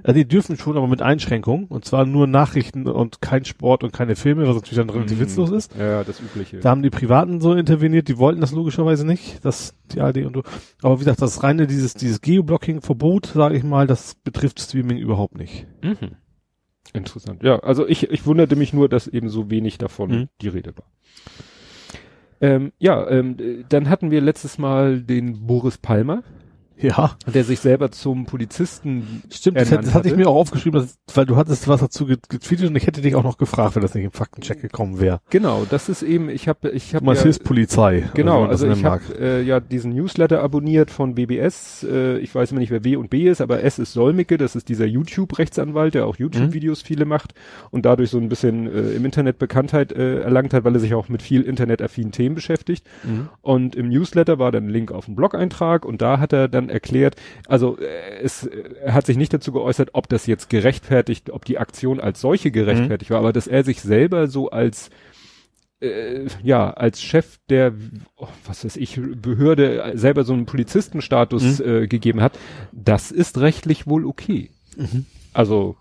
äh, 0.03 0.13
die 0.13 0.27
dürfen 0.27 0.57
schon, 0.57 0.77
aber 0.77 0.89
mit 0.89 1.03
Einschränkungen, 1.03 1.67
und 1.67 1.85
zwar 1.85 2.05
nur 2.07 2.27
Nachrichten 2.27 2.87
und 2.87 3.21
kein 3.21 3.45
Sport 3.45 3.85
und 3.85 3.93
keine 3.93 4.17
Filme, 4.17 4.47
was 4.49 4.55
natürlich 4.57 4.79
dann 4.79 4.91
relativ 4.91 5.19
Mhm. 5.19 5.23
witzlos 5.23 5.51
ist. 5.51 5.75
Ja, 5.79 6.03
das 6.05 6.21
Übliche. 6.21 6.59
Da 6.61 6.71
haben 6.71 6.83
die 6.83 6.91
Privaten 6.91 7.41
so 7.41 7.55
interveniert, 7.55 8.09
die 8.09 8.19
wollten 8.19 8.41
das 8.41 8.53
logischerweise 8.53 9.07
nicht, 9.07 9.45
das 9.45 9.75
die 9.93 10.01
ARD 10.01 10.25
und 10.27 10.35
so. 10.37 10.43
Aber 10.83 10.97
wie 10.97 11.05
gesagt, 11.05 11.23
das 11.23 11.43
reine 11.43 11.67
dieses 11.67 11.95
dieses 11.95 12.21
Geoblocking-Verbot, 12.21 13.27
sage 13.27 13.57
ich 13.57 13.63
mal, 13.65 13.87
das 13.87 14.15
betrifft 14.17 14.61
Streaming 14.61 14.99
überhaupt 14.99 15.37
nicht. 15.37 15.67
Mhm. 15.83 16.17
Interessant. 16.93 17.43
Ja, 17.43 17.59
also 17.61 17.87
ich, 17.87 18.11
ich 18.11 18.27
wunderte 18.27 18.57
mich 18.57 18.73
nur, 18.73 18.89
dass 18.89 19.07
eben 19.07 19.29
so 19.29 19.51
wenig 19.51 19.79
davon 19.79 20.11
Mhm. 20.11 20.29
die 20.41 20.49
Rede 20.49 20.73
war. 20.77 20.87
Ähm, 22.41 22.73
ja, 22.79 23.09
ähm, 23.09 23.37
äh, 23.39 23.65
dann 23.69 23.89
hatten 23.89 24.11
wir 24.11 24.21
letztes 24.21 24.59
Mal 24.59 25.01
den 25.01 25.47
Boris 25.47 25.79
Palmer, 25.79 26.23
Ja, 26.91 27.17
der 27.33 27.45
sich 27.45 27.61
selber 27.61 27.91
zum 27.91 28.27
Polizisten 28.27 29.23
stimmt. 29.31 29.59
Das, 29.59 29.69
das 29.71 29.79
hatte 29.95 30.09
ich 30.09 30.15
hatte. 30.15 30.17
mir 30.17 30.29
auch 30.29 30.37
aufgeschrieben, 30.37 30.81
dass, 30.81 30.99
weil 31.15 31.27
du 31.27 31.37
hattest 31.37 31.69
was 31.69 31.81
dazu 31.81 32.07
get- 32.07 32.29
getweetet 32.29 32.69
und 32.69 32.77
ich 32.77 32.87
hätte 32.87 33.01
dich 33.03 33.15
auch 33.15 33.23
noch 33.25 33.39
gefragt, 33.39 33.75
wenn 33.77 33.83
das 33.83 33.95
nicht 33.95 34.05
im 34.05 34.13
Faktencheck 34.13 34.61
gekommen 34.61 34.99
wäre. 35.01 35.21
Genau, 35.31 35.67
das 35.69 35.89
ist 35.89 36.03
eben, 36.03 36.29
ich 36.31 36.49
habe, 36.49 36.71
ich 36.71 36.95
habe 36.95 37.05
ja, 37.15 37.33
Polizei. 37.45 38.09
genau, 38.15 38.41
man 38.43 38.51
das 38.51 38.63
also 38.63 38.73
ich 38.75 38.85
habe 38.85 39.03
äh, 39.21 39.43
ja 39.43 39.61
diesen 39.61 39.93
Newsletter 39.95 40.43
abonniert 40.43 40.91
von 40.91 41.15
BBS. 41.15 41.85
Äh, 41.89 42.19
ich 42.19 42.35
weiß 42.35 42.51
immer 42.53 42.61
nicht, 42.61 42.71
wer 42.71 42.83
W 42.85 42.97
und 42.97 43.11
B 43.11 43.29
ist, 43.29 43.41
aber 43.41 43.63
S 43.63 43.79
ist 43.79 43.93
Solmecke. 43.93 44.39
Das 44.39 44.57
ist 44.57 44.69
dieser 44.69 44.87
YouTube-Rechtsanwalt, 44.87 45.95
der 45.95 46.07
auch 46.07 46.19
Mhm. 46.19 46.25
YouTube-Videos 46.25 46.83
viele 46.83 47.05
macht 47.05 47.35
und 47.71 47.85
dadurch 47.85 48.11
so 48.11 48.19
ein 48.19 48.29
bisschen 48.29 48.67
äh, 48.67 48.93
im 48.93 49.05
Internet 49.05 49.39
Bekanntheit 49.39 49.93
äh, 49.93 50.21
erlangt 50.21 50.55
hat, 50.55 50.65
weil 50.65 50.75
er 50.75 50.81
sich 50.81 50.95
auch 50.95 51.09
mit 51.09 51.23
viel 51.23 51.43
internetaffinen 51.43 52.13
Themen 52.13 52.35
beschäftigt. 52.35 52.87
Mhm. 53.05 53.29
Und 53.43 53.75
im 53.77 53.89
Newsletter 53.89 54.39
war 54.39 54.51
dann 54.53 54.67
ein 54.67 54.71
Link 54.71 54.93
auf 54.93 55.07
einen 55.07 55.17
Blog-Eintrag 55.17 55.85
und 55.85 56.01
da 56.03 56.19
hat 56.21 56.33
er 56.33 56.49
dann 56.49 56.69
erklärt, 56.71 57.17
also 57.47 57.79
äh, 57.79 58.21
es, 58.23 58.47
äh, 58.47 58.75
er 58.83 58.95
hat 58.95 59.07
sich 59.07 59.17
nicht 59.17 59.33
dazu 59.33 59.53
geäußert, 59.53 59.91
ob 59.93 60.09
das 60.09 60.27
jetzt 60.27 60.49
gerechtfertigt, 60.49 61.31
ob 61.31 61.45
die 61.45 61.59
Aktion 61.59 62.01
als 62.01 62.21
solche 62.21 62.51
gerechtfertigt 62.51 63.11
war, 63.11 63.19
aber 63.19 63.33
dass 63.33 63.47
er 63.47 63.65
sich 63.65 63.81
selber 63.81 64.27
so 64.29 64.51
als 64.51 64.91
äh, 65.81 66.27
ja, 66.43 66.71
als 66.71 67.03
Chef 67.03 67.39
der, 67.49 67.73
oh, 68.17 68.29
was 68.45 68.65
weiß 68.65 68.77
ich, 68.77 69.01
Behörde 69.01 69.93
selber 69.95 70.25
so 70.25 70.33
einen 70.33 70.47
Polizistenstatus 70.47 71.61
äh, 71.61 71.87
gegeben 71.87 72.21
hat, 72.21 72.39
das 72.73 73.11
ist 73.11 73.39
rechtlich 73.39 73.87
wohl 73.87 74.05
okay. 74.05 74.51
Mhm. 74.77 75.07
Also, 75.33 75.77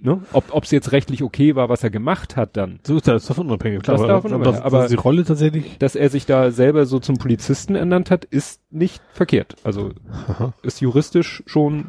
ne, 0.00 0.20
ob 0.32 0.64
es 0.64 0.70
jetzt 0.70 0.92
rechtlich 0.92 1.22
okay 1.22 1.54
war, 1.56 1.68
was 1.68 1.82
er 1.82 1.90
gemacht 1.90 2.36
hat 2.36 2.56
dann, 2.56 2.80
So 2.86 2.96
ist 2.96 3.08
das 3.08 3.26
davon 3.26 3.46
unabhängig. 3.48 3.82
Klar, 3.82 3.96
Das 3.96 4.04
aber, 4.04 4.12
davon 4.14 4.32
unabhängig, 4.34 4.60
aber 4.64 4.78
aber- 4.80 4.88
die 4.88 4.94
Rolle 4.94 5.24
tatsächlich. 5.24 5.78
dass 5.78 5.94
er 5.96 6.08
sich 6.10 6.26
da 6.26 6.50
selber 6.50 6.86
so 6.86 6.98
zum 7.00 7.16
Polizisten 7.16 7.74
ernannt 7.74 8.10
hat, 8.10 8.24
ist 8.24 8.60
nicht 8.70 9.02
verkehrt. 9.12 9.56
Also 9.64 9.90
Aha. 10.28 10.52
ist 10.62 10.80
juristisch 10.80 11.42
schon, 11.46 11.86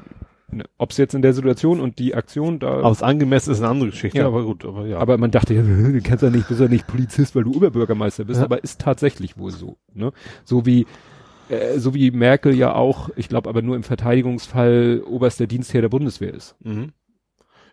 ne, 0.51 0.63
ob 0.77 0.91
es 0.91 0.97
jetzt 0.97 1.13
in 1.13 1.21
der 1.21 1.33
Situation 1.33 1.79
und 1.79 1.99
die 1.99 2.15
Aktion 2.15 2.59
da, 2.59 2.79
Aber 2.79 2.91
es 2.91 3.03
angemessen 3.03 3.51
ist 3.51 3.59
eine 3.59 3.69
andere 3.69 3.89
Geschichte. 3.91 4.17
Ja. 4.19 4.27
Aber 4.27 4.43
gut, 4.43 4.65
aber 4.65 4.85
ja. 4.87 4.97
aber 4.97 5.17
man 5.17 5.31
dachte, 5.31 5.53
ja, 5.53 5.61
du 5.63 6.01
kannst 6.01 6.23
ja 6.23 6.29
nicht, 6.29 6.47
bist 6.47 6.59
ja 6.59 6.67
nicht 6.67 6.87
Polizist, 6.87 7.35
weil 7.35 7.43
du 7.43 7.53
Oberbürgermeister 7.55 8.25
bist, 8.25 8.39
Ja. 8.39 8.45
aber 8.45 8.63
ist 8.63 8.81
tatsächlich 8.81 9.37
wohl 9.37 9.51
so. 9.51 9.77
Ne? 9.93 10.11
So 10.45 10.65
wie 10.65 10.85
äh, 11.49 11.79
so 11.79 11.95
wie 11.95 12.11
Merkel 12.11 12.53
ja 12.55 12.75
auch, 12.75 13.09
ich 13.15 13.27
glaube 13.27 13.49
aber 13.49 13.61
nur 13.63 13.75
im 13.75 13.81
Verteidigungsfall 13.83 15.01
oberster 15.05 15.47
Dienstherr 15.47 15.81
der 15.81 15.89
Bundeswehr 15.89 16.33
ist. 16.33 16.55
Mhm. 16.63 16.91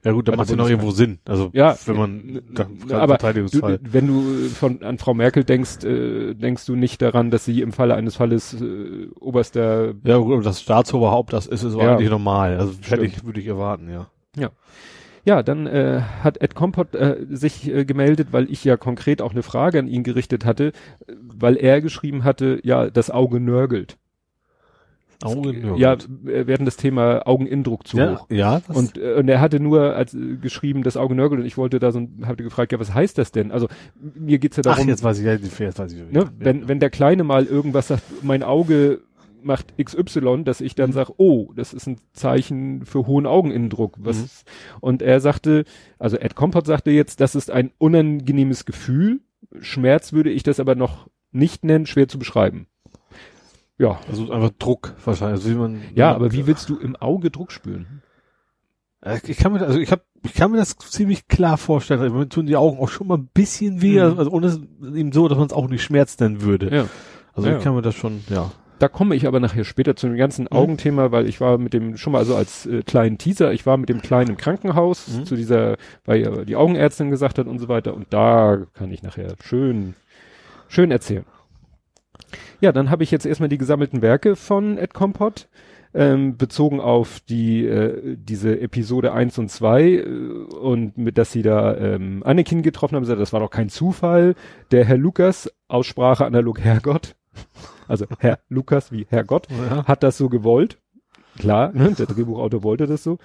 Ja 0.07 0.13
gut, 0.13 0.29
da 0.29 0.33
Bei 0.33 0.37
der 0.37 0.39
macht 0.39 0.51
ja 0.51 0.57
noch 0.57 0.69
irgendwo 0.69 0.93
Sinn. 0.93 1.19
Also 1.25 1.51
Ja, 1.53 1.77
wenn 1.85 1.97
man 1.97 2.41
da, 2.55 2.69
aber 2.99 3.19
Verteidigungsfall. 3.19 3.79
Du, 3.79 3.93
wenn 3.93 4.07
du 4.07 4.49
von 4.51 4.83
an 4.85 4.99
Frau 4.99 5.15
Merkel 5.15 5.43
denkst, 5.43 5.85
äh, 5.85 6.35
denkst 6.35 6.65
du 6.65 6.77
nicht 6.77 7.03
daran, 7.03 7.33
dass 7.33 7.45
sie 7.45 7.61
im 7.61 7.73
Falle 7.73 7.97
eines 7.97 8.15
Falles 8.15 8.55
äh, 8.55 9.09
oberster 9.19 9.95
ja, 10.05 10.17
gut, 10.19 10.47
das 10.47 10.61
Staatsoberhaupt, 10.63 11.33
das 11.33 11.47
ist 11.49 11.65
es 11.65 11.75
Ja. 11.75 11.95
eigentlich 11.95 12.11
normal. 12.11 12.57
Also 12.57 12.75
hätte 12.89 13.05
ich, 13.05 13.25
würde 13.25 13.41
ich 13.41 13.49
erwarten, 13.49 13.91
ja. 13.91 14.07
Ja, 15.27 15.43
dann 15.43 15.67
äh, 15.67 16.03
hat 16.23 16.41
Ed 16.41 16.55
Kompott 16.55 16.95
äh, 16.95 17.17
sich 17.29 17.69
äh, 17.69 17.85
gemeldet, 17.85 18.29
weil 18.31 18.49
ich 18.49 18.63
ja 18.63 18.77
konkret 18.77 19.21
auch 19.21 19.33
eine 19.33 19.43
Frage 19.43 19.81
an 19.81 19.89
ihn 19.89 20.05
gerichtet 20.05 20.45
hatte, 20.45 20.67
äh, 20.69 21.15
weil 21.21 21.57
er 21.57 21.81
geschrieben 21.81 22.23
hatte, 22.23 22.61
ja, 22.63 22.91
das 22.91 23.11
Auge 23.11 23.41
nörgelt. 23.41 23.99
Augen, 25.23 25.77
Ja, 25.77 25.97
wir 26.23 26.53
hatten 26.55 26.65
das 26.65 26.77
Thema 26.77 27.27
Augeninnendruck 27.27 27.87
zu 27.87 27.97
ja, 27.99 28.13
hoch. 28.19 28.27
ja 28.31 28.61
Und, 28.69 28.99
äh, 28.99 29.15
und 29.15 29.29
er 29.29 29.41
hatte 29.41 29.61
nur 29.61 29.95
als 29.97 30.15
äh, 30.15 30.37
geschrieben, 30.41 30.83
das 30.83 30.97
Auge 30.97 31.15
nörgelt 31.15 31.41
und 31.41 31.47
ich 31.47 31.57
wollte 31.57 31.79
da 31.79 31.93
so, 31.93 32.01
ein- 32.01 32.25
hatte 32.27 32.43
gefragt, 32.45 32.73
ja, 32.73 32.79
was 32.81 32.93
heißt 32.95 33.17
das 33.19 33.33
denn? 33.33 33.51
Also 33.53 33.69
mir 34.15 34.39
geht's 34.39 34.57
ja 34.57 34.63
ach, 34.67 34.75
darum, 34.75 34.89
jetzt 34.89 35.03
weiß 35.03 35.19
ich, 35.19 35.25
jetzt 35.25 35.79
weiß 35.79 35.93
ich. 35.93 36.03
ne, 36.13 36.31
wenn, 36.39 36.69
wenn 36.69 36.81
der 36.81 36.91
Kleine 36.91 37.25
mal 37.25 37.45
irgendwas 37.47 37.89
sagt, 37.89 38.03
mein 38.23 38.43
Auge 38.43 39.01
macht 39.43 39.75
XY, 39.79 40.43
dass 40.45 40.61
ich 40.61 40.73
Mhm. 40.73 40.77
dann 40.77 40.93
sage, 40.93 41.13
oh, 41.19 41.53
das 41.55 41.73
ist 41.73 41.87
ein 41.87 41.99
Zeichen 42.13 42.85
für 42.85 43.07
hohen 43.07 43.27
Augeninnendruck. 43.27 43.95
Was, 44.01 44.19
Mhm. 44.19 44.79
Und 44.81 45.03
er 45.03 45.21
sagte, 45.21 45.65
also 45.99 46.17
Ed 46.17 46.35
Kompott 46.35 46.67
sagte 46.67 46.91
jetzt, 46.91 47.21
das 47.21 47.35
ist 47.37 47.51
ein 47.51 47.71
unangenehmes 47.79 48.65
Gefühl. 48.65 49.21
Schmerz 49.61 50.13
würde 50.13 50.31
ich 50.31 50.43
das 50.43 50.59
aber 50.59 50.75
noch 50.75 51.09
nicht 51.31 51.65
nennen, 51.65 51.87
schwer 51.87 52.09
zu 52.09 52.19
beschreiben. 52.19 52.67
Ja, 53.79 53.99
Also 54.09 54.31
einfach 54.33 54.51
Druck 54.59 54.95
wahrscheinlich. 55.05 55.41
Also 55.45 55.51
wie 55.51 55.59
man, 55.59 55.81
ja, 55.95 56.15
aber 56.15 56.33
wie 56.33 56.47
willst 56.47 56.69
du 56.71 56.79
im 56.79 56.97
Auge 56.97 57.31
Druck 57.31 57.53
spüren? 57.53 58.03
Äh, 59.03 59.19
Ich 59.27 59.37
kann 59.37 59.53
mir, 59.53 59.63
also 59.63 59.79
ich 59.79 59.93
hab, 59.93 60.03
ich 60.25 60.33
kann 60.35 60.51
mir 60.51 60.57
das 60.57 60.77
ziemlich 60.79 61.29
klar 61.29 61.59
vorstellen. 61.59 62.01
Also 62.01 62.15
Mir 62.15 62.29
tun 62.29 62.47
die 62.47 62.57
Augen 62.57 62.79
auch 62.79 62.89
schon 62.89 63.07
mal 63.07 63.19
ein 63.19 63.29
bisschen 63.35 63.83
weh, 63.83 64.01
Mhm. 64.03 64.19
also 64.19 64.31
ohne 64.31 64.47
eben 64.95 65.13
so, 65.13 65.29
dass 65.29 65.37
man 65.39 65.47
es 65.49 65.53
auch 65.53 65.69
nicht 65.69 65.83
Schmerz 65.83 66.19
nennen 66.19 66.41
würde. 66.43 66.75
Ja. 66.75 66.87
Also 67.35 67.49
Ja. 67.51 67.59
ich 67.59 67.63
kann 67.65 67.75
mir 67.75 67.83
das 67.83 67.95
schon, 67.95 68.23
ja. 68.31 68.51
Da 68.79 68.89
komme 68.89 69.15
ich 69.15 69.27
aber 69.27 69.41
nachher 69.41 69.65
später 69.65 69.97
zu 69.97 70.07
dem 70.07 70.17
ganzen 70.19 70.49
Augenthema, 70.49 71.11
weil 71.11 71.27
ich 71.29 71.41
war 71.41 71.57
mit 71.57 71.73
dem, 71.73 71.97
schon 71.97 72.13
mal 72.13 72.25
so 72.27 72.35
als 72.37 72.67
äh, 72.67 72.83
kleinen 72.83 73.17
Teaser, 73.17 73.53
ich 73.53 73.65
war 73.65 73.79
mit 73.79 73.89
dem 73.89 74.03
Kleinen 74.03 74.31
im 74.31 74.37
Krankenhaus 74.37 75.09
Mhm. 75.09 75.25
zu 75.25 75.35
dieser, 75.37 75.77
weil 76.05 76.21
ja 76.21 76.45
die 76.45 76.57
Augenärztin 76.57 77.09
gesagt 77.11 77.39
hat 77.39 77.47
und 77.47 77.59
so 77.59 77.69
weiter 77.69 77.95
und 77.95 78.07
da 78.11 78.59
kann 78.75 78.91
ich 78.91 79.03
nachher 79.03 79.35
schön, 79.43 79.95
schön 80.69 80.91
erzählen. 80.91 81.25
Ja, 82.61 82.73
dann 82.73 82.91
habe 82.91 83.03
ich 83.03 83.11
jetzt 83.11 83.27
erstmal 83.27 83.49
die 83.49 83.59
gesammelten 83.59 84.03
Werke 84.03 84.37
von 84.37 84.79
Ed 84.79 84.95
Kompott, 84.95 85.49
ähm, 85.97 86.37
bezogen 86.37 86.81
auf 86.81 87.21
die, 87.21 87.67
äh, 87.67 88.17
diese 88.19 88.61
Episode 88.61 89.13
1 89.13 89.39
und 89.39 89.51
2 89.51 89.83
äh, 89.83 90.03
und 90.03 90.99
mit, 90.99 91.17
dass 91.17 91.33
sie 91.33 91.43
da 91.43 91.77
ähm, 91.77 92.23
Anakin 92.25 92.63
getroffen 92.63 92.97
haben, 92.97 93.03
gesagt, 93.03 93.21
das 93.21 93.33
war 93.33 93.41
doch 93.41 93.51
kein 93.51 93.71
Zufall. 93.71 94.35
Der 94.73 94.85
Herr 94.85 94.99
Lukas, 94.99 95.51
Aussprache 95.69 96.27
analog 96.27 96.61
Herrgott, 96.61 97.17
also 97.89 98.07
Herr 98.19 98.39
Lukas 98.49 98.93
wie 98.93 99.07
Herrgott, 99.09 99.49
ja. 99.71 99.87
hat 99.87 100.03
das 100.03 100.19
so 100.19 100.29
gewollt. 100.29 100.79
Klar, 101.39 101.73
ne, 101.75 101.93
der 101.93 102.07
Drehbuchautor 102.07 102.63
wollte 102.63 102.87
das 102.87 103.03
so. 103.03 103.19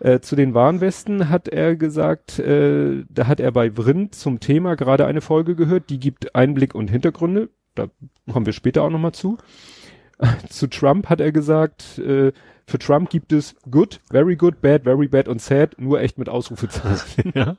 Äh, 0.00 0.20
zu 0.20 0.36
den 0.36 0.54
Warnwesten 0.54 1.28
hat 1.28 1.48
er 1.48 1.76
gesagt, 1.76 2.38
äh, 2.38 3.04
da 3.08 3.26
hat 3.26 3.40
er 3.40 3.50
bei 3.50 3.76
Vrind 3.76 4.14
zum 4.14 4.38
Thema 4.38 4.76
gerade 4.76 5.06
eine 5.06 5.20
Folge 5.20 5.56
gehört, 5.56 5.90
die 5.90 5.98
gibt 5.98 6.34
Einblick 6.34 6.74
und 6.74 6.88
Hintergründe. 6.88 7.48
Da 7.78 7.88
kommen 8.32 8.46
wir 8.46 8.52
später 8.52 8.82
auch 8.82 8.90
nochmal 8.90 9.12
zu. 9.12 9.38
zu 10.48 10.66
Trump 10.66 11.08
hat 11.08 11.20
er 11.20 11.32
gesagt, 11.32 11.98
äh, 11.98 12.32
für 12.66 12.78
Trump 12.78 13.08
gibt 13.08 13.32
es 13.32 13.56
good, 13.70 14.00
very 14.10 14.36
good, 14.36 14.60
bad, 14.60 14.84
very 14.84 15.08
bad 15.08 15.28
und 15.28 15.40
sad, 15.40 15.76
nur 15.78 16.00
echt 16.00 16.18
mit 16.18 16.28
Ausrufezeichen. 16.28 17.32
ja. 17.34 17.56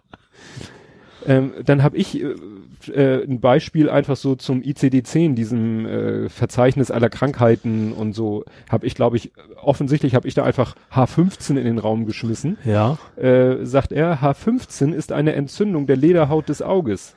Ähm, 1.26 1.54
dann 1.66 1.84
habe 1.84 1.98
ich 1.98 2.22
äh, 2.22 2.34
äh, 2.92 3.24
ein 3.24 3.42
Beispiel 3.42 3.90
einfach 3.90 4.16
so 4.16 4.36
zum 4.36 4.62
ICD-10, 4.62 5.34
diesem 5.34 5.86
äh, 5.86 6.30
Verzeichnis 6.30 6.92
aller 6.92 7.10
Krankheiten 7.10 7.92
und 7.92 8.14
so, 8.14 8.46
habe 8.70 8.88
ich, 8.88 8.96
glaube 8.96 9.18
ich, 9.18 9.32
offensichtlich 9.62 10.16
habe 10.16 10.28
ich 10.28 10.34
da 10.34 10.44
einfach 10.44 10.76
H15 10.94 11.58
in 11.58 11.66
den 11.66 11.78
Raum 11.78 12.06
geschmissen. 12.06 12.58
Ja. 12.64 12.98
Äh, 13.18 13.66
sagt 13.66 13.92
er, 13.92 14.22
H15 14.22 14.94
ist 14.94 15.12
eine 15.12 15.34
Entzündung 15.34 15.88
der 15.88 15.98
Lederhaut 15.98 16.48
des 16.48 16.62
Auges. 16.62 17.16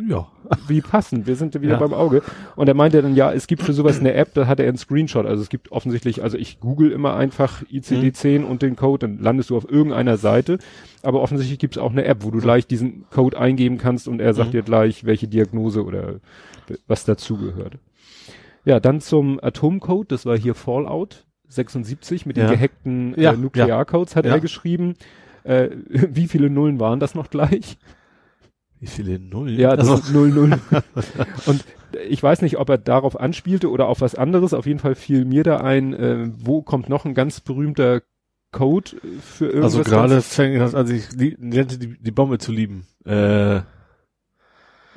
Ja. 0.00 0.28
Wie 0.68 0.80
passend, 0.80 1.26
wir 1.26 1.34
sind 1.34 1.60
wieder 1.60 1.72
Ja. 1.72 1.78
beim 1.78 1.92
Auge. 1.92 2.22
Und 2.54 2.68
er 2.68 2.74
meinte 2.74 3.02
dann, 3.02 3.16
ja, 3.16 3.32
es 3.32 3.48
gibt 3.48 3.62
für 3.62 3.72
sowas 3.72 3.98
eine 3.98 4.14
App, 4.14 4.32
da 4.34 4.46
hat 4.46 4.60
er 4.60 4.68
einen 4.68 4.76
Screenshot. 4.78 5.26
Also 5.26 5.42
es 5.42 5.48
gibt 5.48 5.72
offensichtlich, 5.72 6.22
also 6.22 6.38
ich 6.38 6.60
google 6.60 6.92
immer 6.92 7.16
einfach 7.16 7.62
ICD-10 7.64 8.44
und 8.44 8.62
den 8.62 8.76
Code, 8.76 9.08
dann 9.08 9.18
landest 9.18 9.50
du 9.50 9.56
auf 9.56 9.68
irgendeiner 9.68 10.16
Seite. 10.16 10.58
Aber 11.02 11.20
offensichtlich 11.20 11.58
gibt 11.58 11.76
es 11.76 11.82
auch 11.82 11.90
eine 11.90 12.04
App, 12.04 12.22
wo 12.22 12.30
du 12.30 12.38
gleich 12.38 12.66
diesen 12.68 13.06
Code 13.10 13.38
eingeben 13.38 13.78
kannst 13.78 14.06
und 14.06 14.20
er 14.20 14.34
sagt 14.34 14.48
Mhm. 14.50 14.52
dir 14.52 14.62
gleich, 14.62 15.04
welche 15.04 15.26
Diagnose 15.26 15.84
oder 15.84 16.20
was 16.86 17.04
dazugehört. 17.04 17.78
Ja, 18.64 18.78
dann 18.78 19.00
zum 19.00 19.40
Atomcode, 19.42 20.12
das 20.12 20.26
war 20.26 20.38
hier 20.38 20.54
Fallout 20.54 21.24
76 21.48 22.24
mit 22.24 22.36
Ja. 22.36 22.46
den 22.46 22.52
gehackten 22.52 23.14
Ja, 23.16 23.32
äh, 23.32 23.36
Nuklearcodes 23.36 24.14
hat 24.14 24.26
er 24.26 24.38
geschrieben. 24.38 24.94
Äh, 25.44 25.70
wie 25.88 26.28
viele 26.28 26.50
Nullen 26.50 26.78
waren 26.78 27.00
das 27.00 27.14
noch 27.16 27.30
gleich? 27.30 27.78
Wie 28.80 28.86
viele 28.86 29.18
Nullen? 29.18 29.58
Ja, 29.58 29.76
das 29.76 29.88
Also, 29.88 30.02
ist 30.02 30.12
00. 30.12 30.58
Und 31.46 31.64
ich 32.08 32.22
weiß 32.22 32.42
nicht, 32.42 32.58
ob 32.58 32.68
er 32.68 32.78
darauf 32.78 33.18
anspielte 33.18 33.70
oder 33.70 33.88
auf 33.88 34.00
was 34.00 34.14
anderes. 34.14 34.54
Auf 34.54 34.66
jeden 34.66 34.78
Fall 34.78 34.94
fiel 34.94 35.24
mir 35.24 35.42
da 35.42 35.58
ein, 35.58 35.94
äh, 35.94 36.30
wo 36.36 36.62
kommt 36.62 36.88
noch 36.88 37.04
ein 37.04 37.14
ganz 37.14 37.40
berühmter 37.40 38.02
Code 38.52 38.92
für 39.20 39.46
irgendwas? 39.46 39.74
also 39.76 39.82
gerade 39.90 40.20
fängt 40.22 40.60
das, 40.60 40.74
als 40.74 40.90
ich 40.90 41.04
lernte 41.16 41.78
die, 41.78 41.98
die 41.98 42.10
Bombe 42.10 42.38
zu 42.38 42.52
lieben. 42.52 42.86
Äh, 43.04 43.60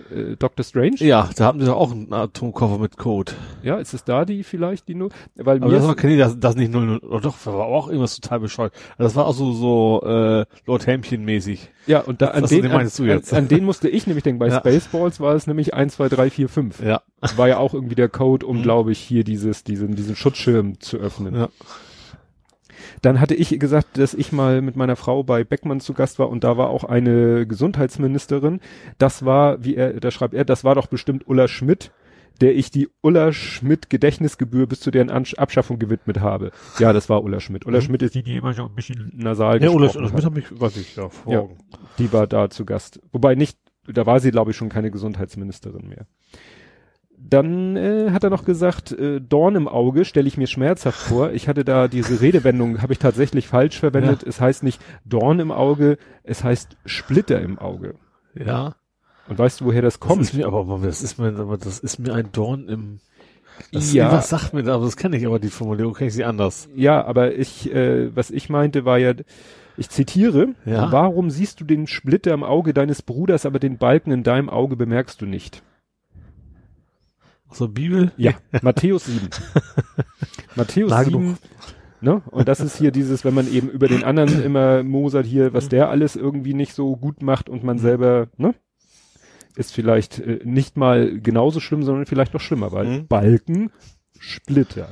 äh, 0.10 0.36
Doctor 0.38 0.64
Strange? 0.64 0.96
ja, 1.00 1.30
da 1.36 1.46
hatten 1.46 1.60
sie 1.60 1.66
doch 1.68 1.76
auch 1.78 1.92
einen 1.92 2.12
Atomkoffer 2.14 2.78
mit 2.78 2.98
Code. 2.98 3.34
Ja, 3.64 3.78
ist 3.78 3.94
es 3.94 4.04
da 4.04 4.26
die 4.26 4.44
vielleicht 4.44 4.88
die 4.88 4.96
Null? 4.96 5.10
Weil 5.36 5.58
Aber 5.58 5.68
mir 5.68 5.74
das 5.80 5.86
war, 5.88 6.04
ich, 6.04 6.18
das, 6.18 6.40
das 6.40 6.56
nicht 6.56 6.72
00, 6.72 7.00
oder 7.00 7.22
doch, 7.22 7.36
das 7.36 7.46
war 7.48 7.66
auch 7.66 7.88
irgendwas 7.88 8.20
total 8.20 8.40
bescheuert. 8.40 8.74
Also 8.98 9.04
das 9.04 9.16
war 9.16 9.26
auch 9.28 9.34
so, 9.34 9.54
so, 9.54 10.02
äh, 10.06 10.46
Lord 10.66 10.88
Hämchen 10.88 11.24
mäßig. 11.26 11.70
ja 11.88 12.00
und 12.02 12.22
da 12.22 12.28
an 12.30 12.44
Was- 12.44 12.50
den, 12.50 12.64
den 12.64 12.72
an, 12.72 12.78
meinst 12.78 12.98
du 13.00 13.04
jetzt? 13.06 13.32
An, 13.34 13.40
an 13.40 13.48
den 13.48 13.64
musste 13.66 13.88
ich 13.90 14.08
nämlich 14.08 14.24
denken. 14.24 14.40
Bei 14.40 14.48
Ja. 14.48 14.60
Spaceballs 14.60 15.20
war 15.20 15.36
es 15.36 15.48
nämlich 15.48 15.74
1, 15.74 15.96
2, 15.96 16.10
3, 16.10 16.30
4, 16.30 16.50
5. 16.50 16.82
Ja. 16.84 17.02
War 17.36 17.48
ja 17.48 17.58
auch 17.58 17.74
irgendwie 17.74 17.96
der 17.96 18.10
Code, 18.10 18.46
um, 18.46 18.58
Mhm. 18.60 18.64
glaube 18.64 18.92
ich, 18.92 19.00
hier 19.00 19.24
dieses, 19.24 19.64
diesen, 19.64 19.96
diesen 19.96 20.16
Schutzschirm 20.16 20.80
zu 20.80 20.98
öffnen. 20.98 21.36
Ja. 21.36 21.50
Dann 23.02 23.20
hatte 23.20 23.34
ich 23.36 23.60
gesagt, 23.60 23.98
dass 23.98 24.14
ich 24.14 24.32
mal 24.32 24.62
mit 24.62 24.76
meiner 24.76 24.96
Frau 24.96 25.24
bei 25.24 25.44
Beckmann 25.44 25.80
zu 25.80 25.94
Gast 25.94 26.20
war 26.20 26.30
und 26.30 26.44
da 26.44 26.58
war 26.58 26.70
auch 26.70 26.84
eine 26.84 27.48
Gesundheitsministerin. 27.48 28.60
Das 28.98 29.26
war, 29.26 29.64
wie 29.64 29.76
er, 29.76 30.00
da 30.00 30.12
schreibt 30.12 30.34
er, 30.34 30.46
das 30.46 30.64
war 30.64 30.76
doch 30.76 30.88
bestimmt 30.88 31.28
Ulla 31.28 31.48
Schmidt, 31.48 31.92
der 32.42 32.56
ich 32.56 32.70
die 32.72 32.90
Ulla 33.02 33.34
Schmidt 33.34 33.90
Gedächtnisgebühr 33.90 34.68
bis 34.68 34.80
zu 34.80 34.92
deren 34.92 35.10
Ansch 35.10 35.34
Abschaffung 35.36 35.80
gewidmet 35.80 36.20
habe. 36.20 36.52
Ja, 36.80 36.94
das 36.94 37.10
war 37.10 37.24
Ulla 37.24 37.40
Schmidt. 37.40 37.66
Ulla 37.66 37.80
Mhm. 37.80 37.84
Schmidt 37.84 38.02
ist 38.04 38.16
die, 38.16 38.24
die 38.24 38.36
immer 38.38 38.54
schon 38.54 38.70
ein 38.70 38.76
bisschen 38.76 39.12
nasal 39.16 39.62
Ja, 39.62 39.70
Ulla, 39.70 39.88
gesprochen 39.88 40.06
Ulla 40.06 40.14
hat. 40.14 40.22
Schmidt 40.22 40.46
hab 40.48 40.52
ich, 40.52 40.62
weiß 40.62 40.78
ich, 40.78 40.96
ja, 40.96 41.10
vor 41.10 41.34
Ja. 41.34 41.48
Die 41.98 42.14
war 42.14 42.28
da 42.28 42.50
zu 42.50 42.66
Gast. 42.66 43.00
Wobei 43.12 43.36
nicht, 43.36 43.58
da 43.88 44.06
war 44.06 44.20
sie, 44.20 44.32
glaube 44.32 44.52
ich, 44.52 44.58
schon 44.58 44.70
keine 44.70 44.92
Gesundheitsministerin 44.92 45.88
mehr. 45.88 46.06
Dann 47.30 47.76
äh, 47.78 48.10
hat 48.12 48.24
er 48.24 48.30
noch 48.30 48.46
gesagt, 48.46 48.92
äh, 48.92 49.22
Dorn 49.22 49.56
im 49.56 49.68
Auge 49.68 50.06
stelle 50.06 50.28
ich 50.28 50.38
mir 50.38 50.48
schmerzhaft 50.48 51.00
vor. 51.00 51.32
Ich 51.32 51.48
hatte 51.48 51.64
da 51.64 51.88
diese 51.88 52.20
Redewendung, 52.22 52.82
habe 52.82 52.94
ich 52.94 53.00
tatsächlich 53.00 53.48
falsch 53.48 53.80
verwendet. 53.80 54.24
Es 54.24 54.42
heißt 54.42 54.64
nicht 54.64 54.82
Dorn 55.06 55.40
im 55.40 55.52
Auge, 55.52 55.98
es 56.24 56.44
heißt 56.44 56.78
Splitter 56.86 57.40
im 57.42 57.60
Auge. 57.60 57.96
Ja. 58.34 58.76
Und 59.28 59.38
weißt 59.40 59.62
du, 59.62 59.66
woher 59.66 59.82
das 59.82 60.00
Das 60.00 60.08
kommt? 60.08 60.22
ist 60.24 60.34
mir, 60.34 60.48
aber, 60.48 60.60
aber 60.62 60.80
das 60.80 61.02
ist 61.04 61.20
mir, 61.20 61.38
aber 61.38 61.58
das 61.58 61.80
ist 61.80 62.00
mir 62.00 62.14
ein 62.14 62.30
Dorn 62.32 62.68
im, 62.68 63.00
das, 63.72 63.94
Ja. 63.94 64.12
Was 64.12 64.30
sagt 64.30 64.54
mir 64.54 64.64
da, 64.64 64.76
aber 64.76 64.86
das 64.86 64.98
kenne 64.98 65.16
ich, 65.16 65.26
aber 65.26 65.40
die 65.40 65.50
Formulierung 65.50 65.94
kenne 65.94 66.08
ich 66.10 66.16
sie 66.16 66.26
anders. 66.26 66.68
Ja, 66.76 67.06
aber 67.06 67.36
ich, 67.36 67.72
äh, 67.74 68.14
was 68.16 68.32
ich 68.32 68.50
meinte, 68.50 68.84
war 68.84 68.98
ja, 68.98 69.14
ich 69.78 69.90
zitiere, 69.90 70.50
Ja. 70.66 70.92
warum 70.92 71.30
siehst 71.30 71.62
du 71.62 71.66
den 71.66 71.88
Splitter 71.88 72.34
im 72.34 72.44
Auge 72.44 72.74
deines 72.74 73.02
Bruders, 73.04 73.46
aber 73.46 73.60
den 73.60 73.78
Balken 73.78 74.12
in 74.12 74.24
deinem 74.24 74.50
Auge 74.50 74.76
bemerkst 74.76 75.22
du 75.22 75.26
nicht? 75.28 75.62
So 77.52 77.68
Bibel? 77.68 78.12
Ja, 78.18 78.34
Matthäus 78.62 79.06
7. 79.06 79.30
Matthäus 80.56 80.90
Nah 80.90 81.04
7. 81.04 81.12
genug. 81.20 81.38
Ne? 82.04 82.22
Und 82.32 82.48
das 82.48 82.60
ist 82.62 82.78
hier 82.78 82.92
dieses, 82.92 83.24
wenn 83.24 83.36
man 83.36 83.52
eben 83.52 83.70
über 83.70 83.88
den 83.88 84.04
anderen 84.04 84.42
immer 84.44 84.82
mosert 84.82 85.26
hier, 85.26 85.54
was 85.54 85.70
der 85.70 85.90
alles 85.90 86.16
irgendwie 86.16 86.56
nicht 86.56 86.74
so 86.74 86.96
gut 86.96 87.22
macht 87.22 87.48
und 87.48 87.64
man 87.64 87.78
selber, 87.78 88.28
ne? 88.38 88.56
Ist 89.56 89.74
vielleicht 89.74 90.18
äh, 90.20 90.40
nicht 90.44 90.78
mal 90.78 91.20
genauso 91.20 91.60
schlimm, 91.60 91.84
sondern 91.84 92.06
vielleicht 92.08 92.34
noch 92.34 92.42
schlimmer, 92.42 92.72
weil 92.72 92.86
Mhm. 92.88 93.08
Balken, 93.08 93.70
Splitter. 94.18 94.90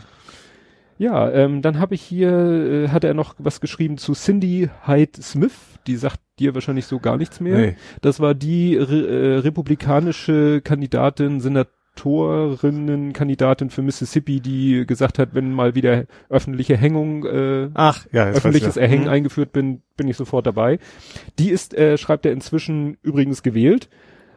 Ja, 1.00 1.32
ähm, 1.32 1.62
dann 1.62 1.80
habe 1.80 1.96
ich 1.96 2.02
hier, 2.02 2.30
äh, 2.30 2.88
hat 2.90 3.06
er 3.06 3.14
noch 3.14 3.34
was 3.40 3.62
geschrieben 3.62 3.98
zu 3.98 4.14
Cindy 4.14 4.70
Hyde 4.86 5.22
Smith, 5.22 5.54
die 5.88 5.96
sagt 5.96 6.20
dir 6.40 6.54
wahrscheinlich 6.54 6.86
so 6.88 7.00
gar 7.00 7.16
nichts 7.18 7.40
mehr. 7.40 7.58
Nee. 7.58 7.78
Das 8.02 8.20
war 8.20 8.36
die 8.36 8.76
re 8.76 9.08
äh, 9.08 9.38
republikanische 9.40 10.62
Kandidatin, 10.62 11.40
Senatorinnenkandidatin 12.00 13.70
für 13.70 13.82
Mississippi, 13.82 14.40
die 14.40 14.86
gesagt 14.86 15.20
hat, 15.20 15.34
wenn 15.34 15.54
mal 15.54 15.76
wieder 15.76 16.06
öffentliche 16.30 16.78
Hängung, 16.78 17.26
äh, 17.26 17.70
Ach, 17.74 18.06
ja, 18.12 18.28
öffentliches 18.28 18.78
Erhängen 18.78 19.06
ja. 19.06 19.12
eingeführt 19.12 19.52
bin, 19.52 19.82
bin 19.98 20.08
ich 20.08 20.18
sofort 20.18 20.46
dabei. 20.46 20.80
Die 21.38 21.50
ist, 21.50 21.74
äh, 21.74 21.98
schreibt 21.98 22.26
er 22.26 22.32
inzwischen 22.32 22.98
übrigens 23.02 23.44
gewählt. 23.44 23.90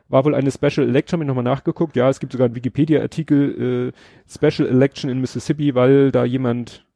War 0.09 0.25
wohl 0.25 0.35
eine 0.35 0.50
Special 0.50 0.87
Election, 0.87 1.19
habe 1.19 1.25
ich 1.25 1.28
nochmal 1.28 1.45
nachgeguckt. 1.45 1.97
Ja, 1.97 2.09
es 2.11 2.21
gibt 2.21 2.33
sogar 2.33 2.47
einen 2.47 2.54
Wikipedia-Artikel, 2.54 3.92
äh, 3.95 4.31
Special 4.31 4.69
Election 4.69 5.09
in 5.09 5.21
Mississippi, 5.21 5.75
weil 5.75 6.12
da 6.12 6.25
jemand 6.25 6.87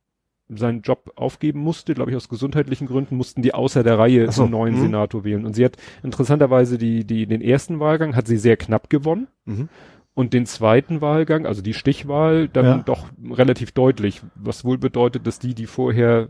seinen 0.49 0.83
Job 0.83 1.13
aufgeben 1.17 1.59
musste, 1.59 1.95
glaube 1.95 2.13
ich 2.13 2.17
aus 2.17 2.29
gesundheitlichen 2.29 2.87
Gründen, 2.87 3.17
mussten 3.17 3.43
die 3.43 3.53
außer 3.53 3.83
der 3.83 3.99
Reihe 3.99 4.31
so, 4.31 4.43
einen 4.43 4.53
neuen 4.53 4.77
mhm. 4.77 4.83
Senator 4.83 5.25
wählen. 5.25 5.45
Und 5.45 5.55
sie 5.55 5.65
hat 5.65 5.77
interessanterweise 6.05 6.79
die, 6.79 7.05
die, 7.05 7.27
den 7.27 7.41
ersten 7.41 7.81
Wahlgang 7.81 8.15
hat 8.15 8.29
sie 8.29 8.37
sehr 8.37 8.57
knapp 8.57 8.91
gewonnen 8.91 9.29
Mhm. 9.47 9.69
Und 10.17 10.33
den 10.33 10.47
zweiten 10.47 11.01
Wahlgang, 11.03 11.45
also 11.47 11.61
die 11.63 11.75
Stichwahl, 11.75 12.49
dann 12.49 12.65
Ja. 12.65 12.79
doch 12.79 13.11
relativ 13.31 13.71
deutlich, 13.73 14.23
was 14.35 14.65
wohl 14.65 14.79
bedeutet, 14.79 15.27
dass 15.27 15.39
die, 15.39 15.55
die 15.55 15.67
vorher 15.67 16.29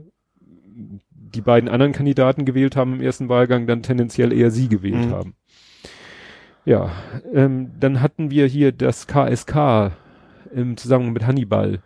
die 1.09 1.41
beiden 1.41 1.69
anderen 1.69 1.93
Kandidaten 1.93 2.45
gewählt 2.45 2.75
haben 2.77 2.95
im 2.95 3.01
ersten 3.01 3.29
Wahlgang, 3.29 3.67
dann 3.69 3.83
tendenziell 3.83 4.33
eher 4.33 4.51
sie 4.51 4.69
gewählt 4.69 5.07
Mhm. 5.07 5.13
haben. 5.13 5.35
Ja, 6.65 6.91
ähm, 7.33 7.71
dann 7.79 8.03
hatten 8.03 8.31
wir 8.31 8.47
hier 8.47 8.73
das 8.73 9.07
KSK 9.07 9.93
im 10.53 10.77
Zusammenhang 10.77 11.13
mit 11.13 11.25
Hannibal. 11.27 11.81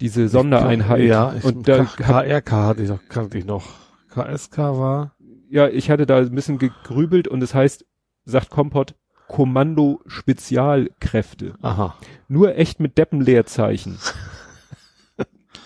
Diese 0.00 0.28
Sondereinheit. 0.28 1.02
Ja, 1.04 1.34
ich, 1.36 1.44
und 1.44 1.68
da 1.68 1.84
KRK 1.84 2.50
hatte 2.68 2.82
ich 2.82 2.88
noch, 2.88 3.00
kannte 3.08 3.36
ich 3.38 3.44
noch. 3.44 3.66
KSK 4.08 4.58
war, 4.58 5.14
ja, 5.50 5.68
ich 5.68 5.90
hatte 5.90 6.06
da 6.06 6.18
ein 6.18 6.34
bisschen 6.34 6.58
gegrübelt 6.58 7.28
und 7.28 7.42
es 7.42 7.54
heißt, 7.54 7.84
sagt 8.24 8.48
Kompott, 8.48 8.94
Kommando 9.28 10.00
Spezialkräfte. 10.06 11.54
aha. 11.62 11.96
Nur 12.28 12.56
echt 12.56 12.80
mit 12.80 12.98
Deppenleerzeichen. 12.98 13.98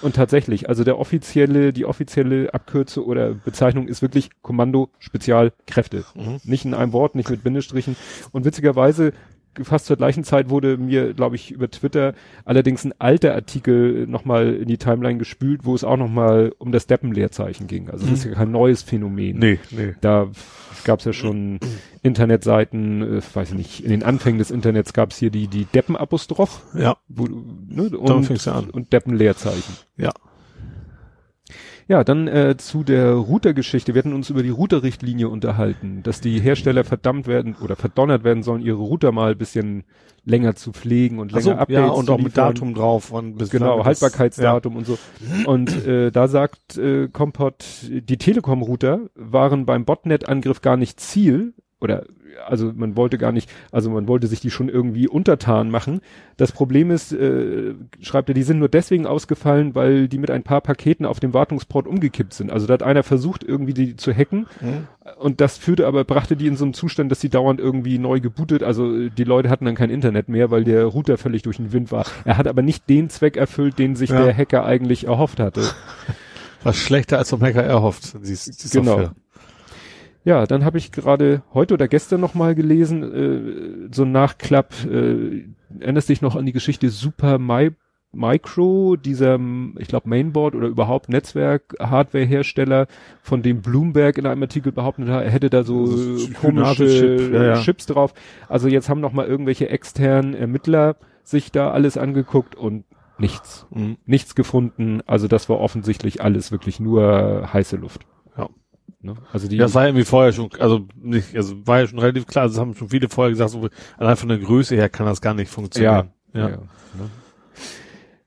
Und 0.01 0.15
tatsächlich, 0.15 0.69
also 0.69 0.85
der 0.85 0.99
offizielle, 0.99 1.73
die 1.73 1.85
offizielle 1.85 2.55
Abkürze 2.55 3.05
oder 3.05 3.35
Bezeichnung 3.35 3.89
ist 3.89 4.01
wirklich 4.01 4.31
Kommando 4.43 4.91
Spezialkräfte. 5.01 6.05
Mhm. 6.15 6.41
Nicht 6.45 6.65
in 6.65 6.75
einem 6.75 6.93
Wort, 6.93 7.17
nicht 7.17 7.31
mit 7.31 7.43
Bindestrichen. 7.43 7.97
Und 8.31 8.45
witzigerweise, 8.45 9.13
fast 9.65 9.87
zur 9.87 9.97
gleichen 9.97 10.25
Zeit 10.25 10.51
wurde 10.51 10.77
mir, 10.77 11.15
glaube 11.15 11.37
ich, 11.37 11.51
über 11.51 11.71
Twitter 11.71 12.15
allerdings 12.45 12.85
ein 12.85 12.93
alter 12.99 13.35
Artikel 13.35 14.07
nochmal 14.07 14.55
in 14.55 14.69
die 14.69 14.79
Timeline 14.79 15.19
gespült, 15.19 15.65
wo 15.65 15.75
es 15.75 15.85
auch 15.85 15.97
nochmal 15.97 16.53
um 16.59 16.73
das 16.73 16.87
Deppenleerzeichen 16.87 17.67
ging. 17.67 17.91
Also 17.91 18.07
es 18.07 18.13
ist 18.13 18.25
ja 18.25 18.33
kein 18.33 18.51
neues 18.51 18.83
Phänomen. 18.83 19.39
Nee, 19.39 19.59
nee. 19.71 19.95
Da 20.01 20.29
gab 20.85 21.01
es 21.01 21.05
ja 21.05 21.13
schon 21.13 21.59
Internetseiten, 22.03 23.03
äh, 23.19 23.23
weiß 23.35 23.51
ich 23.51 23.57
nicht, 23.57 23.85
in 23.85 23.91
den 23.91 24.03
Anfängen 24.03 24.39
des 24.39 24.51
Internets 24.51 24.93
gab 24.93 25.11
es 25.11 25.19
hier 25.19 25.31
die, 25.31 25.49
die 25.49 25.65
Deppen-Apostroph 25.67 26.63
Ja, 26.75 26.97
wo, 27.09 27.27
ne, 27.27 27.97
und, 27.97 28.45
ja 28.45 28.53
an. 28.53 28.71
und 28.71 28.93
Deppenleerzeichen. 28.93 29.75
ja. 29.97 30.13
Ja, 31.89 32.05
dann 32.05 32.29
äh, 32.29 32.57
zu 32.59 32.85
der 32.85 33.13
Router-Geschichte. 33.15 33.95
Wir 33.95 34.01
hatten 34.01 34.13
uns 34.13 34.29
über 34.29 34.43
die 34.43 34.51
Router-Richtlinie 34.51 35.31
unterhalten, 35.31 36.03
dass 36.03 36.21
die 36.21 36.39
Hersteller 36.39 36.85
verdammt 36.85 37.27
werden 37.27 37.57
oder 37.63 37.77
verdonnert 37.77 38.25
werden 38.25 38.43
sollen, 38.43 38.61
ihre 38.61 38.77
Router 38.77 39.11
mal 39.11 39.33
ein 39.33 39.39
bisschen 39.39 39.85
länger 40.27 40.55
zu 40.55 40.73
pflegen 40.73 41.19
und 41.19 41.33
länger 41.33 41.37
Also, 41.39 41.53
Updates 41.53 41.75
ja, 41.75 41.89
und 41.89 42.11
auch 42.11 42.19
mit. 42.19 42.37
Datum 42.37 42.75
drauf, 42.75 43.11
wann 43.11 43.37
bis 43.37 43.49
Genau, 43.49 43.87
Haltbarkeitsdatum 43.87 44.77
und 44.77 44.87
so. 44.87 44.99
Und 45.47 45.87
äh, 45.87 46.11
da 46.11 46.29
sagt 46.29 46.77
äh, 46.77 47.09
Compot, 47.09 47.65
die 47.89 48.19
Telekom-Router 48.19 49.09
waren 49.15 49.65
beim 49.65 49.87
Botnet-Angriff 49.87 50.61
gar 50.61 50.77
nicht 50.77 51.01
Ziel 51.01 51.55
oder 51.81 52.05
also 52.47 52.73
man 52.75 52.97
wollte 52.97 53.19
gar 53.19 53.33
nicht, 53.33 53.51
also 53.73 53.91
man 53.91 54.09
wollte 54.09 54.27
sich 54.27 54.41
die 54.41 54.51
schon 54.51 54.69
irgendwie 54.69 55.09
untertan 55.09 55.71
machen. 55.71 56.01
Das 56.37 56.53
Problem 56.53 56.91
ist, 56.91 57.13
äh, 57.13 57.75
schreibt 58.01 58.29
er, 58.31 58.35
die 58.35 58.43
sind 58.43 58.59
nur 58.59 58.69
deswegen 58.69 59.07
ausgefallen, 59.07 59.75
weil 59.75 60.09
die 60.09 60.19
mit 60.19 60.31
ein 60.31 60.43
paar 60.43 60.61
Paketen 60.61 61.05
auf 61.07 61.21
dem 61.21 61.35
Wartungsport 61.35 61.87
umgekippt 61.87 62.33
sind. 62.33 62.51
Also 62.53 62.67
da 62.67 62.75
hat 62.75 62.83
einer 62.83 63.03
versucht, 63.03 63.43
irgendwie 63.45 63.75
die 63.75 63.97
zu 63.97 64.13
hacken 64.13 64.47
Ja. 64.61 64.67
Hm? 64.69 64.87
und 65.19 65.41
das 65.41 65.57
führte 65.59 65.87
aber, 65.87 66.05
brachte 66.05 66.37
die 66.37 66.47
in 66.47 66.57
so 66.57 66.65
einen 66.65 66.75
Zustand, 66.75 67.11
dass 67.11 67.19
die 67.21 67.29
dauernd 67.31 67.61
irgendwie 67.61 67.99
neu 67.99 68.21
gebootet, 68.21 68.63
also 68.63 68.95
äh, 68.95 69.11
die 69.11 69.25
Leute 69.25 69.49
hatten 69.51 69.65
dann 69.65 69.75
kein 69.75 69.91
Internet 69.91 70.29
mehr, 70.29 70.51
weil 70.51 70.65
der 70.65 70.85
Router 70.85 71.17
völlig 71.19 71.43
durch 71.43 71.57
den 71.57 71.73
Wind 71.73 71.91
war. 71.93 72.05
Er 72.25 72.37
hat 72.37 72.47
aber 72.47 72.63
nicht 72.63 72.89
den 72.89 73.09
Zweck 73.11 73.37
erfüllt, 73.37 73.79
den 73.79 73.97
sich 73.97 74.11
Ja. 74.11 74.23
der 74.25 74.37
Hacker 74.37 74.65
eigentlich 74.65 75.07
erhofft 75.07 75.41
hatte. 75.41 75.63
Was 76.65 76.77
schlechter 76.77 77.19
als 77.19 77.31
vom 77.31 77.41
Hacker 77.41 77.63
erhofft. 77.63 78.17
Siehst, 78.21 78.53
siehst 78.61 78.73
Genau. 78.75 78.91
Software. 78.99 79.13
Ja, 80.29 80.47
dann 80.47 80.63
habe 80.63 80.77
ich 80.77 80.93
gerade 80.93 81.41
heute 81.55 81.73
oder 81.73 81.89
gestern 81.89 82.21
noch 82.21 82.35
mal 82.35 82.55
gelesen, 82.55 83.03
äh, 83.03 83.89
so 83.91 84.03
ein 84.03 84.13
Nachklapp, 84.13 84.75
äh, 84.85 85.47
erinnerst 85.81 86.11
dich 86.11 86.21
noch 86.21 86.37
an 86.37 86.45
die 86.45 86.53
Geschichte 86.53 86.91
Super 86.91 87.39
My 87.39 87.71
Micro, 88.13 88.97
dieser, 88.97 89.41
ich 89.79 89.89
glaube, 89.89 90.07
Mainboard 90.11 90.55
oder 90.55 90.69
überhaupt 90.69 91.09
Netzwerk-Hardware-Hersteller, 91.09 92.89
von 93.23 93.41
dem 93.41 93.63
Bloomberg 93.63 94.19
in 94.19 94.27
einem 94.27 94.43
Artikel 94.43 94.71
behauptet 94.71 95.09
hat, 95.09 95.25
er 95.25 95.31
hätte 95.31 95.49
da 95.49 95.63
so 95.63 95.85
Also 95.85 96.27
äh, 96.27 96.31
komische 96.35 97.31
ja, 97.33 97.45
ja. 97.45 97.61
Chips 97.63 97.87
drauf. 97.87 98.13
Also 98.51 98.69
jetzt 98.69 98.91
haben 98.91 99.01
noch 99.01 99.15
mal 99.15 99.27
irgendwelche 99.27 99.71
externen 99.71 100.35
Ermittler 100.35 100.97
sich 101.25 101.53
da 101.53 101.71
alles 101.71 101.97
angeguckt 101.97 102.55
und 102.55 102.85
nichts. 103.17 103.67
Nichts 104.05 104.35
gefunden. 104.35 105.01
Also 105.07 105.27
das 105.27 105.49
war 105.49 105.59
offensichtlich 105.59 106.21
alles 106.21 106.53
wirklich 106.53 106.81
nur 106.81 107.49
heiße 107.51 107.77
Luft. 107.77 108.05
Ja. 109.03 109.13
Ne? 109.13 109.15
Also 109.33 109.49
die, 109.49 109.57
das 109.57 109.75
war 109.75 109.83
ja 109.83 109.89
irgendwie 109.89 110.05
vorher 110.05 110.33
schon, 110.33 110.51
also 110.59 110.87
nicht, 111.01 111.35
also 111.37 111.55
war 111.67 111.81
ja 111.81 111.87
schon 111.87 111.99
relativ 111.99 112.27
klar, 112.27 112.49
das 112.49 112.59
haben 112.59 112.75
schon 112.75 112.89
viele 112.89 113.09
vorher 113.09 113.31
gesagt, 113.31 113.51
so, 113.51 113.69
allein 113.97 114.17
von 114.17 114.29
der 114.29 114.39
Größe 114.39 114.75
her 114.75 114.89
kann 114.89 115.07
das 115.07 115.21
gar 115.21 115.35
nicht 115.35 115.51
funktionieren. 115.51 116.11
ja, 116.33 116.41
ja. 116.41 116.49
Ja, 116.51 116.57
ne? 116.57 117.11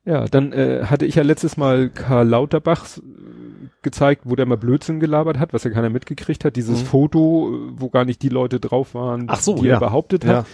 ja 0.06 0.26
dann 0.26 0.52
äh, 0.54 0.86
hatte 0.86 1.06
ich 1.06 1.16
ja 1.16 1.24
letztes 1.24 1.58
Mal 1.58 1.90
Karl 1.90 2.28
Lauterbach 2.28 2.86
äh, 2.98 3.02
gezeigt, 3.82 4.24
wo 4.26 4.36
der 4.36 4.46
mal 4.46 4.58
Blödsinn 4.58 5.00
gelabert 5.00 5.40
hat, 5.40 5.54
was 5.54 5.64
ja 5.64 5.72
keiner 5.72 5.90
mitgekriegt 5.90 6.46
hat. 6.46 6.56
Dieses 6.56 6.82
Mhm. 6.82 6.86
Foto, 6.86 7.52
äh, 7.54 7.72
wo 7.80 7.90
gar 7.90 8.06
nicht 8.06 8.22
die 8.22 8.30
Leute 8.30 8.60
drauf 8.60 8.94
waren, 8.96 9.26
Ach 9.28 9.40
so, 9.40 9.56
die 9.56 9.68
ja. 9.68 9.76
er 9.76 9.80
behauptet 9.80 10.26
hat. 10.26 10.32
Ja. 10.32 10.46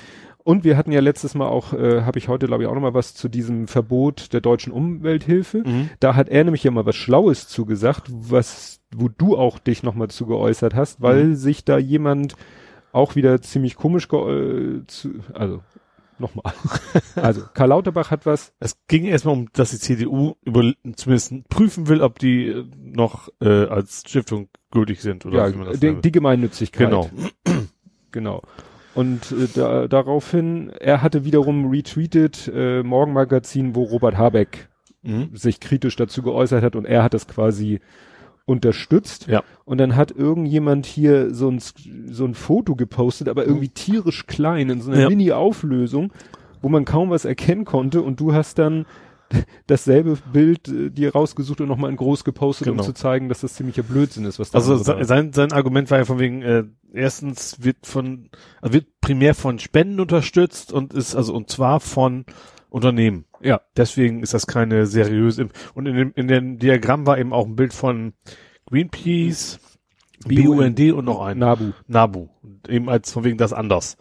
Und 0.44 0.64
wir 0.64 0.78
hatten 0.78 0.94
ja 0.94 1.02
letztes 1.02 1.36
Mal 1.36 1.48
auch, 1.48 1.74
äh, 1.74 2.04
habe 2.04 2.20
ich 2.20 2.30
heute 2.30 2.48
glaube 2.48 2.64
ich 2.64 2.70
auch 2.70 2.74
noch 2.74 2.82
mal 2.82 2.94
was 2.94 3.14
zu 3.14 3.28
diesem 3.28 3.68
Verbot 3.68 4.32
der 4.32 4.40
deutschen 4.40 4.72
Umwelthilfe. 4.72 5.64
Mhm. 5.66 5.90
Da 6.00 6.16
hat 6.16 6.30
er 6.30 6.44
nämlich 6.46 6.64
ja 6.64 6.72
mal 6.72 6.86
was 6.86 6.96
Schlaues 6.96 7.50
zugesagt, 7.50 8.04
was, 8.10 8.77
wo 8.96 9.10
du 9.10 9.38
auch 9.38 9.60
dich 9.60 9.84
noch 9.84 9.96
mal 9.96 10.10
zu 10.10 10.26
geäußert 10.26 10.76
hast, 10.76 11.02
weil 11.02 11.26
Mhm. 11.26 11.36
sich 11.36 11.66
da 11.66 11.78
jemand 11.78 12.36
auch 12.92 13.16
wieder 13.16 13.42
ziemlich 13.42 13.76
komisch 13.76 14.06
äh, 14.06 14.86
zu, 14.88 15.10
also 15.34 15.62
nochmal. 16.20 16.54
also 17.16 17.44
Karl 17.54 17.70
Lauterbach 17.70 18.10
hat 18.12 18.26
was, 18.26 18.54
Es 18.60 18.78
ging 18.88 19.06
erstmal 19.06 19.36
um, 19.36 19.50
dass 19.54 19.72
die 19.72 19.78
CDU 19.80 20.34
über, 20.44 20.74
zumindest 20.96 21.48
prüfen 21.50 21.88
will, 21.88 22.02
ob 22.02 22.18
die 22.20 22.48
äh, 22.48 22.66
noch 22.80 23.30
äh, 23.42 23.66
als 23.66 24.04
Stiftung 24.08 24.50
gültig 24.72 25.02
sind 25.02 25.26
oder 25.26 25.38
ja, 25.48 25.54
wie 25.54 25.58
man 25.58 25.68
das 25.68 25.80
die, 25.80 25.88
nennt. 25.92 26.06
die 26.06 26.12
Gemeinnützigkeit. 26.12 26.90
Genau. 26.90 27.10
Genau. 28.12 28.42
Und 28.96 29.32
äh, 29.32 29.48
da, 29.54 29.88
daraufhin, 29.88 30.70
er 30.70 31.04
hatte 31.04 31.24
wiederum 31.26 31.70
retweetet 31.70 32.50
äh, 32.52 32.82
Morgenmagazin, 32.82 33.76
wo 33.76 33.84
Robert 33.84 34.18
Habeck 34.18 34.70
Mhm. 35.04 35.36
sich 35.36 35.60
kritisch 35.60 35.96
dazu 35.96 36.24
geäußert 36.24 36.64
hat 36.64 36.76
und 36.76 36.86
er 36.86 37.04
hat 37.04 37.14
das 37.14 37.28
quasi 37.28 37.80
unterstützt. 38.48 39.28
Ja. 39.28 39.44
Und 39.66 39.78
dann 39.78 39.96
hat 39.96 40.10
irgendjemand 40.12 40.86
hier 40.88 41.34
so 41.36 41.50
ein, 41.52 41.60
so 41.60 42.26
ein 42.26 42.34
Foto 42.34 42.76
gepostet, 42.76 43.30
aber 43.30 43.46
irgendwie 43.46 43.70
tierisch 43.70 44.26
klein 44.26 44.70
in 44.72 44.82
so 44.82 44.90
einer 44.92 45.02
Ja. 45.02 45.10
Mini-Auflösung, 45.10 46.12
wo 46.62 46.70
man 46.70 46.86
kaum 46.86 47.12
was 47.12 47.26
erkennen 47.26 47.66
konnte 47.66 48.02
und 48.02 48.20
du 48.20 48.34
hast 48.34 48.58
dann 48.58 48.86
dasselbe 49.68 50.18
Bild 50.32 50.70
äh, 50.70 50.90
dir 50.90 51.12
rausgesucht 51.12 51.60
und 51.60 51.68
nochmal 51.68 51.92
in 51.92 51.98
groß 51.98 52.24
gepostet, 52.24 52.68
Genau. 52.68 52.82
um 52.82 52.86
zu 52.86 52.94
zeigen, 52.94 53.28
dass 53.28 53.42
das 53.42 53.54
ziemlicher 53.56 53.84
Blödsinn 53.84 54.24
ist, 54.24 54.40
was 54.40 54.52
da 54.52 54.58
Also 54.60 54.78
se- 54.78 54.98
sein, 55.04 55.34
sein 55.34 55.52
Argument 55.52 55.92
war 55.92 55.98
ja 55.98 56.06
von 56.06 56.18
wegen, 56.18 56.42
äh, 56.42 56.64
erstens 56.94 57.58
wird 57.62 57.86
von, 57.86 58.30
also 58.62 58.74
wird 58.74 58.88
primär 59.02 59.36
von 59.36 59.60
Spenden 59.60 60.00
unterstützt 60.00 60.72
und 60.72 60.94
ist, 60.94 61.14
also 61.16 61.34
und 61.36 61.50
zwar 61.50 61.82
von 61.82 62.24
Unternehmen. 62.70 63.26
Ja. 63.42 63.62
Deswegen 63.76 64.22
ist 64.22 64.34
das 64.34 64.48
keine 64.48 64.86
seriöse, 64.86 65.50
und 65.74 65.86
in 65.86 65.96
dem, 65.96 66.12
in 66.16 66.28
dem 66.28 66.60
Diagramm 66.60 67.06
war 67.06 67.18
eben 67.18 67.34
auch 67.34 67.46
ein 67.46 67.56
Bild 67.56 67.74
von 67.74 68.14
Greenpeace, 68.66 69.60
BUND 70.26 70.80
und 70.94 71.06
noch 71.06 71.22
ein. 71.22 71.38
Nabu. 71.40 71.72
Nabu. 71.88 72.28
Und 72.42 72.68
eben 72.70 72.90
als 72.90 73.12
von 73.12 73.24
wegen 73.24 73.38
das 73.38 73.54
anders. 73.54 73.98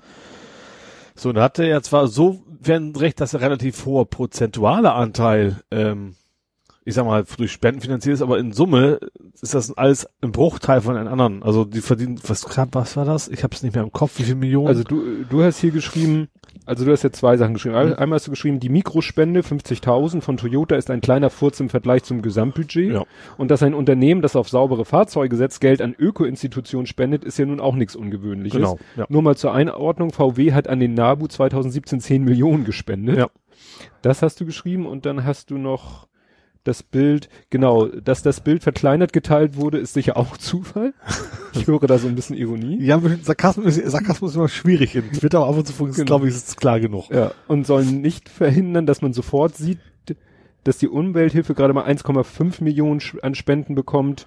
So, 1.14 1.32
da 1.32 1.42
hatte 1.42 1.64
er 1.64 1.82
zwar 1.82 2.08
so 2.08 2.42
werden 2.60 2.94
recht, 2.96 3.20
dass 3.20 3.34
er 3.34 3.40
relativ 3.40 3.84
hoher 3.86 4.06
prozentualer 4.06 4.94
Anteil, 4.94 5.62
ähm, 5.70 6.16
ich 6.86 6.94
sag 6.94 7.04
mal, 7.04 7.24
durch 7.36 7.52
Spenden 7.52 7.80
finanziert 7.82 8.14
ist, 8.14 8.22
aber 8.22 8.38
in 8.38 8.52
Summe 8.52 9.00
ist 9.42 9.52
das 9.54 9.76
alles 9.76 10.08
ein 10.22 10.30
Bruchteil 10.32 10.80
von 10.80 10.94
den 10.94 11.08
anderen. 11.08 11.42
Also 11.42 11.64
die 11.64 11.80
verdienen, 11.80 12.18
was, 12.26 12.46
was 12.72 12.96
war 12.96 13.04
das? 13.04 13.28
Ich 13.28 13.42
habe 13.42 13.54
es 13.54 13.62
nicht 13.62 13.74
mehr 13.74 13.82
im 13.84 13.92
Kopf, 13.92 14.18
wie 14.18 14.22
viel 14.22 14.36
Millionen? 14.36 14.68
Also 14.68 14.84
du, 14.84 15.02
du 15.28 15.42
hast 15.42 15.58
hier 15.58 15.72
geschrieben, 15.72 16.28
also 16.64 16.84
du 16.84 16.92
hast 16.92 17.02
jetzt 17.02 17.18
zwei 17.18 17.36
Sachen 17.36 17.54
geschrieben. 17.54 17.74
Ein- 17.74 17.94
Einmal 17.94 18.16
hast 18.16 18.28
du 18.28 18.30
geschrieben, 18.30 18.60
die 18.60 18.68
Mikrospende 18.68 19.40
50.000 19.40 20.20
von 20.20 20.36
Toyota 20.36 20.76
ist 20.76 20.88
ein 20.90 21.00
kleiner 21.00 21.28
Furz 21.28 21.58
im 21.60 21.68
Vergleich 21.70 22.04
zum 22.04 22.22
Gesamtbudget. 22.22 22.92
Ja. 22.92 23.04
Und 23.36 23.50
dass 23.50 23.62
ein 23.64 23.74
Unternehmen, 23.74 24.22
das 24.22 24.36
auf 24.36 24.48
saubere 24.48 24.84
Fahrzeuge 24.84 25.34
setzt, 25.34 25.60
Geld 25.60 25.82
an 25.82 25.94
Öko-Institutionen 25.98 26.86
spendet, 26.86 27.24
ist 27.24 27.36
ja 27.38 27.46
nun 27.46 27.58
auch 27.60 27.74
nichts 27.74 27.96
Ungewöhnliches. 27.96 28.56
Genau, 28.58 28.78
ja. 28.96 29.06
Nur 29.08 29.22
mal 29.22 29.36
zur 29.36 29.52
Einordnung, 29.52 30.12
VW 30.12 30.52
hat 30.52 30.68
an 30.68 30.78
den 30.78 30.94
NABU 30.94 31.26
2017 31.26 32.00
10 32.00 32.22
Millionen 32.24 32.64
gespendet. 32.64 33.18
Ja. 33.18 33.28
Das 34.02 34.22
hast 34.22 34.40
du 34.40 34.46
geschrieben 34.46 34.86
und 34.86 35.04
dann 35.04 35.24
hast 35.24 35.50
du 35.50 35.58
noch 35.58 36.06
das 36.66 36.82
Bild, 36.82 37.28
genau, 37.50 37.86
dass 37.86 38.22
das 38.22 38.40
Bild 38.40 38.62
verkleinert 38.62 39.12
geteilt 39.12 39.56
wurde, 39.56 39.78
ist 39.78 39.94
sicher 39.94 40.16
auch 40.16 40.36
Zufall. 40.38 40.94
Ich 41.52 41.66
höre 41.66 41.80
da 41.86 41.98
so 41.98 42.08
ein 42.08 42.14
bisschen 42.14 42.36
Ironie. 42.36 42.82
Ja, 42.82 43.00
Sarkasmus, 43.22 43.76
Sarkasmus 43.76 44.30
ist 44.32 44.36
immer 44.36 44.48
schwierig 44.48 44.94
in 44.94 45.10
Twitter, 45.12 45.38
aber 45.38 45.48
ab 45.50 45.56
und 45.58 45.66
zu 45.66 45.72
funktioniert, 45.72 46.06
Genau. 46.08 46.18
glaube 46.18 46.28
ich, 46.28 46.34
ist 46.34 46.48
es 46.48 46.56
klar 46.56 46.80
genug. 46.80 47.10
Ja, 47.10 47.32
und 47.48 47.66
sollen 47.66 48.00
nicht 48.00 48.28
verhindern, 48.28 48.86
dass 48.86 49.02
man 49.02 49.12
sofort 49.12 49.56
sieht, 49.56 49.78
dass 50.64 50.78
die 50.78 50.88
Umwelthilfe 50.88 51.54
gerade 51.54 51.72
mal 51.72 51.84
1,5 51.86 52.62
Millionen 52.64 53.00
an 53.22 53.34
Spenden 53.36 53.74
bekommt 53.76 54.26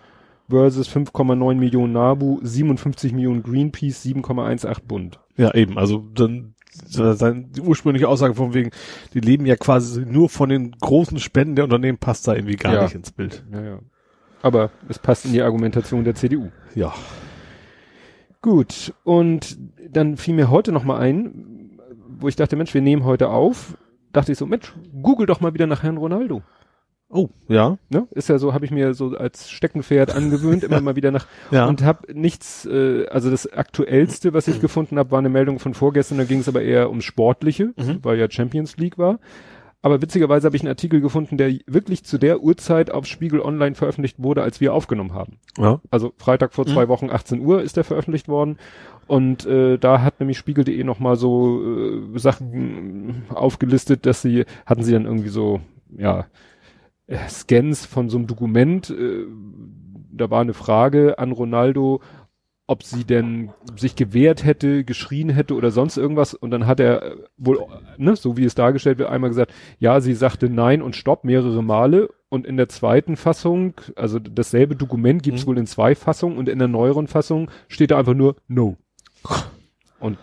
versus 0.49 0.89
5,9 0.89 1.55
Millionen 1.55 1.93
NABU, 1.93 2.39
57 2.41 3.11
Millionen 3.13 3.43
Greenpeace, 3.43 4.05
7,18 4.05 4.77
Bund. 4.87 5.19
Ja, 5.37 5.53
eben. 5.53 5.77
Also 5.77 6.05
dann 6.15 6.55
so 6.85 7.13
sein, 7.13 7.51
die 7.51 7.61
ursprüngliche 7.61 8.07
Aussage 8.07 8.33
von 8.35 8.53
wegen, 8.53 8.71
die 9.13 9.19
leben 9.19 9.45
ja 9.45 9.55
quasi 9.55 10.05
nur 10.05 10.29
von 10.29 10.49
den 10.49 10.71
großen 10.79 11.19
Spenden 11.19 11.55
der 11.55 11.65
Unternehmen, 11.65 11.97
passt 11.97 12.27
da 12.27 12.35
irgendwie 12.35 12.55
gar 12.55 12.73
Ja. 12.73 12.83
nicht 12.83 12.95
ins 12.95 13.11
Bild. 13.11 13.43
Ja, 13.51 13.61
ja. 13.61 13.79
Aber 14.41 14.71
es 14.87 14.99
passt 14.99 15.25
in 15.25 15.33
die 15.33 15.41
Argumentation 15.41 16.03
der 16.03 16.15
CDU. 16.15 16.49
Ja. 16.75 16.93
Gut, 18.41 18.93
und 19.03 19.57
dann 19.89 20.15
fiel 20.17 20.33
mir 20.33 20.49
heute 20.49 20.71
noch 20.71 20.83
mal 20.85 20.97
ein, 20.97 21.77
wo 22.19 22.27
ich 22.27 22.35
dachte, 22.37 22.55
Mensch, 22.55 22.73
wir 22.73 22.81
nehmen 22.81 23.03
heute 23.03 23.29
auf, 23.29 23.77
dachte 24.13 24.31
ich 24.31 24.37
so, 24.37 24.45
Mensch, 24.45 24.73
google 25.01 25.25
doch 25.25 25.41
mal 25.41 25.53
wieder 25.53 25.67
nach 25.67 25.83
Herrn 25.83 25.97
Ronaldo. 25.97 26.41
Oh, 27.11 27.29
ja. 27.47 27.77
Ne? 27.89 28.07
Ist 28.11 28.29
ja 28.29 28.37
so, 28.37 28.53
habe 28.53 28.65
ich 28.65 28.71
mir 28.71 28.93
so 28.93 29.15
als 29.17 29.49
Steckenpferd 29.49 30.15
angewöhnt, 30.15 30.63
immer 30.63 30.79
mal 30.79 30.95
wieder 30.95 31.09
nach 31.11 31.25
Ja. 31.51 31.65
und 31.65 31.81
habe 31.83 32.13
nichts, 32.13 32.65
äh, 32.65 33.07
also 33.07 33.31
das 33.31 33.51
aktuellste, 33.51 34.33
was 34.33 34.47
ich 34.47 34.61
gefunden 34.61 34.99
habe, 34.99 35.09
war 35.11 35.19
eine 35.19 35.29
Meldung 35.29 35.57
von 35.59 35.73
vorgestern, 35.73 36.19
da 36.19 36.23
ging 36.25 36.39
es 36.41 36.47
aber 36.47 36.61
eher 36.61 36.89
ums 36.89 37.05
Sportliche, 37.05 37.73
Mhm. 37.77 37.99
weil 38.03 38.19
ja 38.19 38.29
Champions 38.29 38.77
League 38.77 38.97
war. 38.99 39.19
Aber 39.81 40.01
witzigerweise 40.01 40.45
habe 40.45 40.57
ich 40.57 40.61
einen 40.61 40.67
Artikel 40.69 40.99
gefunden, 40.99 41.37
der 41.37 41.53
wirklich 41.65 42.03
zu 42.03 42.17
der 42.17 42.41
Uhrzeit 42.43 42.91
auf 42.91 43.05
Spiegel 43.05 43.39
Online 43.39 43.75
veröffentlicht 43.75 44.21
wurde, 44.21 44.43
als 44.43 44.59
wir 44.59 44.73
aufgenommen 44.73 45.13
haben. 45.13 45.37
ja. 45.57 45.79
Also 45.89 46.13
Freitag 46.17 46.53
vor 46.53 46.65
zwei 46.67 46.89
Wochen, 46.89 47.09
18 47.09 47.39
Uhr 47.39 47.61
ist 47.63 47.77
der 47.77 47.85
veröffentlicht 47.85 48.27
worden. 48.27 48.57
Und 49.07 49.45
äh, 49.47 49.77
da 49.79 50.01
hat 50.01 50.19
nämlich 50.19 50.37
Spiegel.de 50.37 50.83
nochmal 50.83 51.15
so 51.15 51.61
äh, 51.63 52.19
Sachen 52.19 53.23
aufgelistet, 53.33 54.05
dass 54.05 54.21
sie, 54.21 54.43
hatten 54.65 54.83
sie 54.83 54.91
dann 54.91 55.05
irgendwie 55.05 55.29
so, 55.29 55.61
ja, 55.97 56.25
Scans 57.27 57.85
von 57.85 58.09
so 58.09 58.17
einem 58.17 58.27
Dokument. 58.27 58.89
Äh, 58.89 59.25
da 60.11 60.29
war 60.29 60.41
eine 60.41 60.53
Frage 60.53 61.17
an 61.17 61.31
Ronaldo, 61.31 62.01
ob 62.67 62.83
sie 62.83 63.03
denn 63.03 63.49
sich 63.77 63.95
gewehrt 63.95 64.43
hätte, 64.43 64.83
geschrien 64.83 65.29
hätte 65.29 65.55
oder 65.55 65.71
sonst 65.71 65.97
irgendwas. 65.97 66.35
Und 66.35 66.51
dann 66.51 66.67
hat 66.67 66.79
er 66.79 67.01
äh, 67.03 67.15
wohl, 67.37 67.59
ne, 67.97 68.15
so 68.15 68.37
wie 68.37 68.45
es 68.45 68.53
dargestellt 68.53 68.99
wird, 68.99 69.09
einmal 69.09 69.31
gesagt, 69.31 69.53
ja, 69.79 70.01
sie 70.01 70.13
sagte 70.13 70.49
nein 70.49 70.81
und 70.81 70.95
stopp 70.95 71.23
mehrere 71.23 71.63
Male. 71.63 72.09
Und 72.29 72.45
in 72.45 72.57
der 72.57 72.69
zweiten 72.69 73.15
Fassung, 73.15 73.73
also 73.95 74.19
dasselbe 74.19 74.75
Dokument 74.75 75.23
gibt's 75.23 75.45
Mhm. 75.45 75.49
wohl 75.49 75.57
in 75.57 75.65
zwei 75.65 75.95
Fassungen 75.95 76.37
und 76.37 76.47
in 76.47 76.59
der 76.59 76.67
neueren 76.67 77.07
Fassung 77.07 77.49
steht 77.67 77.89
da 77.89 77.97
einfach 77.97 78.13
nur 78.13 78.35
no. 78.47 78.77
Und 79.99 80.19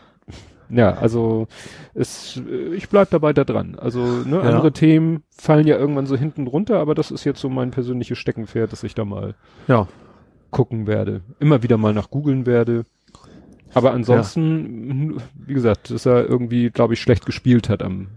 ja, 0.69 0.93
also 0.95 1.47
es, 1.95 2.37
äh, 2.49 2.75
ich 2.75 2.89
bleib 2.89 3.11
da 3.11 3.23
weiter 3.23 3.45
dran. 3.45 3.77
Also 3.79 4.01
ne, 4.05 4.37
Ja. 4.37 4.43
andere 4.43 4.73
Themen 4.73 5.23
fallen 5.31 5.67
ja 5.67 5.77
irgendwann 5.79 6.07
so 6.07 6.17
hinten 6.17 6.45
drunter, 6.47 6.79
aber 6.81 6.95
das 6.95 7.11
ist 7.11 7.25
jetzt 7.25 7.41
so 7.41 7.49
mein 7.49 7.71
persönliches 7.71 8.19
Steckenpferd, 8.19 8.73
dass 8.73 8.83
ich 8.83 8.95
da 8.95 9.05
mal 9.05 9.35
Ja. 9.69 9.87
gucken 10.51 10.87
werde, 10.87 11.23
immer 11.39 11.63
wieder 11.63 11.77
mal 11.77 11.93
nach 11.93 12.11
googeln 12.11 12.47
werde. 12.47 12.85
Aber 13.75 13.93
ansonsten, 13.93 15.21
wie 15.35 15.53
gesagt, 15.55 15.91
dass 15.91 16.07
er 16.07 16.27
irgendwie, 16.27 16.71
glaube 16.71 16.95
ich, 16.95 17.01
schlecht 17.01 17.27
gespielt 17.27 17.69
hat 17.69 17.83
am 17.83 18.09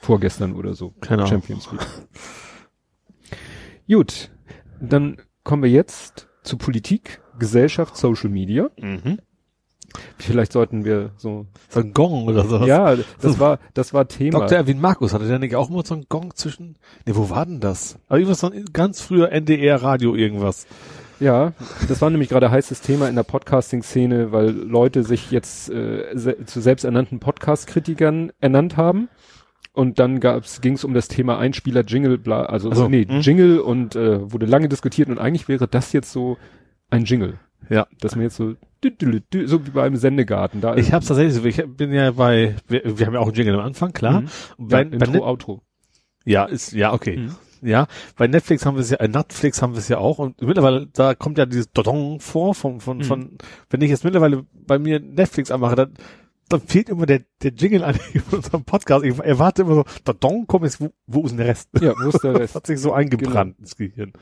vorgestern 0.00 0.54
oder 0.54 0.74
so. 0.74 0.94
Keine 1.00 1.22
Ahnung. 1.22 1.30
Champions 1.42 1.70
League. 1.72 1.86
Gut, 3.88 4.30
dann 4.80 5.16
kommen 5.44 5.62
wir 5.62 5.70
jetzt 5.70 6.28
zu 6.42 6.56
Politik, 6.56 7.20
Gesellschaft, 7.38 7.96
Social 7.96 8.30
Media. 8.30 8.70
Mhm. 8.80 9.18
Vielleicht 10.18 10.52
sollten 10.52 10.84
wir 10.84 11.10
so. 11.16 11.46
So 11.68 11.80
ein 11.80 11.92
Gong 11.92 12.26
oder 12.26 12.44
sowas. 12.44 12.66
Ja, 12.66 12.94
das 13.20 13.38
war, 13.38 13.58
das 13.74 13.94
war 13.94 14.08
Thema. 14.08 14.40
Dr. 14.40 14.58
Erwin 14.58 14.80
Markus 14.80 15.14
hatte 15.14 15.26
der 15.26 15.38
nicht 15.38 15.56
auch 15.56 15.70
immer 15.70 15.84
so 15.84 15.94
einen 15.94 16.06
Gong 16.08 16.34
zwischen, 16.34 16.76
ne, 17.06 17.16
wo 17.16 17.30
war 17.30 17.46
denn 17.46 17.60
das? 17.60 17.98
Aber 18.08 18.18
irgendwas 18.18 18.40
von 18.40 18.64
ganz 18.72 19.00
früher 19.00 19.30
NDR 19.32 19.82
Radio 19.82 20.14
irgendwas. 20.14 20.66
Ja, 21.20 21.52
das 21.88 22.00
war 22.00 22.10
nämlich 22.10 22.28
gerade 22.28 22.50
heißes 22.50 22.80
Thema 22.80 23.08
in 23.08 23.16
der 23.16 23.24
Podcasting-Szene, 23.24 24.30
weil 24.30 24.50
Leute 24.50 25.02
sich 25.02 25.32
jetzt 25.32 25.68
äh, 25.68 26.04
se 26.14 26.44
zu 26.44 26.60
selbsternannten 26.60 27.18
Podcast-Kritikern 27.18 28.30
ernannt 28.40 28.76
haben. 28.76 29.08
Und 29.72 29.98
dann 29.98 30.20
ging 30.20 30.74
es 30.74 30.84
um 30.84 30.94
das 30.94 31.08
Thema 31.08 31.38
Einspieler, 31.38 31.84
Jingle, 31.84 32.18
bla, 32.18 32.46
also 32.46 32.70
Ach 32.72 32.76
so, 32.76 32.88
nee, 32.88 33.04
hm. 33.04 33.20
Jingle 33.20 33.60
und 33.60 33.96
äh, 33.96 34.32
wurde 34.32 34.46
lange 34.46 34.68
diskutiert 34.68 35.08
und 35.08 35.18
eigentlich 35.18 35.48
wäre 35.48 35.68
das 35.68 35.92
jetzt 35.92 36.12
so 36.12 36.36
ein 36.90 37.04
Jingle. 37.04 37.38
Ja. 37.68 37.86
Dass 38.00 38.14
man 38.16 38.24
jetzt 38.24 38.36
so, 38.36 38.54
so 38.82 39.66
wie 39.66 39.70
beim 39.70 39.96
Sendegarten. 39.96 40.60
Da 40.60 40.76
Ich 40.76 40.92
hab's 40.92 41.06
tatsächlich 41.06 41.34
so, 41.34 41.44
ich 41.44 41.62
bin 41.76 41.92
ja 41.92 42.10
bei, 42.12 42.56
wir, 42.68 42.98
wir 42.98 43.06
haben 43.06 43.14
ja 43.14 43.20
auch 43.20 43.26
einen 43.26 43.34
Jingle 43.34 43.54
am 43.54 43.60
Anfang, 43.66 43.92
klar. 43.92 44.22
Mhm. 44.22 44.28
Und 44.56 44.72
ja, 44.72 44.78
bei, 44.78 44.84
bei, 44.84 45.06
Intro, 45.06 45.26
Outro. 45.26 45.62
Ja, 46.24 46.44
ist, 46.44 46.72
ja, 46.72 46.92
okay. 46.92 47.16
Mhm. 47.18 47.34
Ja, 47.60 47.88
bei 48.16 48.28
Netflix 48.28 48.64
haben 48.64 48.76
wir 48.76 48.82
es 48.82 48.90
ja, 48.90 48.98
äh, 48.98 49.08
Netflix 49.08 49.60
haben 49.62 49.72
wir 49.72 49.78
es 49.80 49.88
ja 49.88 49.98
auch 49.98 50.20
und 50.20 50.40
mittlerweile, 50.40 50.86
da 50.92 51.16
kommt 51.16 51.38
ja 51.38 51.46
dieses 51.46 51.72
Dodong 51.72 52.20
vor 52.20 52.54
von, 52.54 52.80
von, 52.80 52.98
Mhm. 52.98 53.02
von, 53.02 53.38
wenn 53.70 53.80
ich 53.80 53.90
jetzt 53.90 54.04
mittlerweile 54.04 54.44
bei 54.52 54.78
mir 54.78 55.00
Netflix 55.00 55.50
anmache, 55.50 55.74
dann, 55.74 55.94
dann 56.48 56.60
fehlt 56.60 56.88
immer 56.88 57.04
der, 57.04 57.22
der 57.42 57.52
Jingle 57.52 57.82
an 57.82 57.98
unserem 58.30 58.62
Podcast. 58.64 59.04
Ich 59.04 59.18
erwarte 59.18 59.62
immer 59.62 59.74
so, 59.74 59.84
Dodong, 60.04 60.46
komm 60.46 60.62
jetzt, 60.64 60.80
wo, 60.80 60.90
wo 61.08 61.22
ist 61.24 61.30
denn 61.30 61.38
der 61.38 61.48
Rest? 61.48 61.68
Ja, 61.80 61.94
wo 62.00 62.08
ist 62.10 62.22
der 62.22 62.32
Das 62.34 62.40
Rest? 62.42 62.54
hat 62.54 62.66
sich 62.68 62.78
so 62.80 62.92
eingebrannt 62.92 63.58
ins 63.58 63.74
Gehirn. 63.76 64.12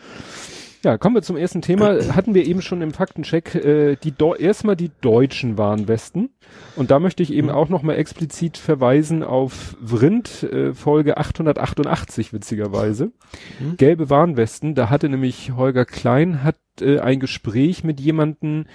Ja, 0.87 0.99
kommen 0.99 1.17
wir 1.17 1.23
zum 1.23 1.37
ersten 1.37 1.63
Thema. 1.63 1.97
Hatten 2.15 2.33
wir 2.33 2.47
eben 2.47 2.63
schon 2.63 2.81
im 2.81 2.93
Faktencheck 2.93 3.57
äh, 3.57 3.97
die 3.97 4.15
erstmal 4.39 4.77
die 4.77 4.93
deutschen 5.01 5.59
Warnwesten. 5.59 6.31
Und 6.77 6.93
da 6.93 7.01
möchte 7.01 7.25
ich 7.25 7.33
eben 7.33 7.49
Mhm. 7.49 7.55
auch 7.55 7.69
nochmal 7.69 7.97
explizit 7.97 8.57
verweisen 8.57 9.25
auf 9.25 9.77
Vrind, 9.83 10.45
äh, 10.45 10.75
Folge 10.75 11.17
888, 11.17 12.33
witzigerweise. 12.33 13.11
Mhm. 13.59 13.77
Gelbe 13.79 14.11
Warnwesten. 14.11 14.77
Da 14.77 14.89
hatte 14.89 15.09
nämlich 15.09 15.51
Holger 15.57 15.87
Klein 15.87 16.45
hat 16.45 16.55
äh, 16.81 17.01
ein 17.01 17.19
Gespräch 17.19 17.83
mit 17.83 17.99
jemanden, 17.99 18.67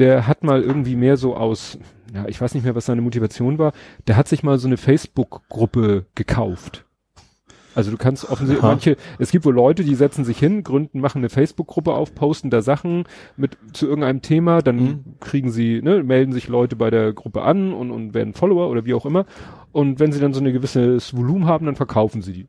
der 0.00 0.26
hat 0.26 0.42
mal 0.42 0.62
irgendwie 0.62 0.96
mehr 0.96 1.16
so 1.16 1.36
aus, 1.36 1.78
ja, 2.12 2.26
ich 2.26 2.40
weiß 2.40 2.54
nicht 2.54 2.64
mehr, 2.64 2.74
was 2.74 2.86
seine 2.86 3.00
Motivation 3.02 3.58
war, 3.58 3.74
der 4.08 4.16
hat 4.16 4.26
sich 4.26 4.42
mal 4.42 4.58
so 4.58 4.66
eine 4.66 4.76
Facebook-Gruppe 4.76 6.06
gekauft. 6.16 6.84
Also 7.74 7.90
du 7.90 7.96
kannst 7.96 8.28
offensichtlich, 8.28 8.62
manche, 8.62 8.96
es 9.18 9.30
gibt 9.30 9.44
wohl 9.44 9.54
Leute, 9.54 9.84
die 9.84 9.94
setzen 9.94 10.24
sich 10.24 10.38
hin, 10.38 10.64
gründen, 10.64 11.00
machen 11.00 11.18
eine 11.18 11.28
Facebook-Gruppe 11.28 11.92
auf, 11.94 12.14
posten 12.14 12.50
da 12.50 12.62
Sachen 12.62 13.04
mit 13.36 13.56
zu 13.72 13.86
irgendeinem 13.86 14.22
Thema, 14.22 14.60
dann 14.62 14.76
Mhm. 14.76 15.04
kriegen 15.20 15.50
sie, 15.50 15.80
ne, 15.82 16.02
melden 16.02 16.32
sich 16.32 16.48
Leute 16.48 16.74
bei 16.76 16.90
der 16.90 17.12
Gruppe 17.12 17.42
an 17.42 17.72
und, 17.72 17.90
und 17.90 18.12
werden 18.14 18.34
Follower 18.34 18.68
oder 18.68 18.84
wie 18.84 18.94
auch 18.94 19.06
immer. 19.06 19.24
Und 19.72 20.00
wenn 20.00 20.10
sie 20.12 20.20
dann 20.20 20.32
so 20.34 20.40
ein 20.40 20.52
gewisses 20.52 21.16
Volumen 21.16 21.46
haben, 21.46 21.66
dann 21.66 21.76
verkaufen 21.76 22.22
sie 22.22 22.32
die. 22.32 22.46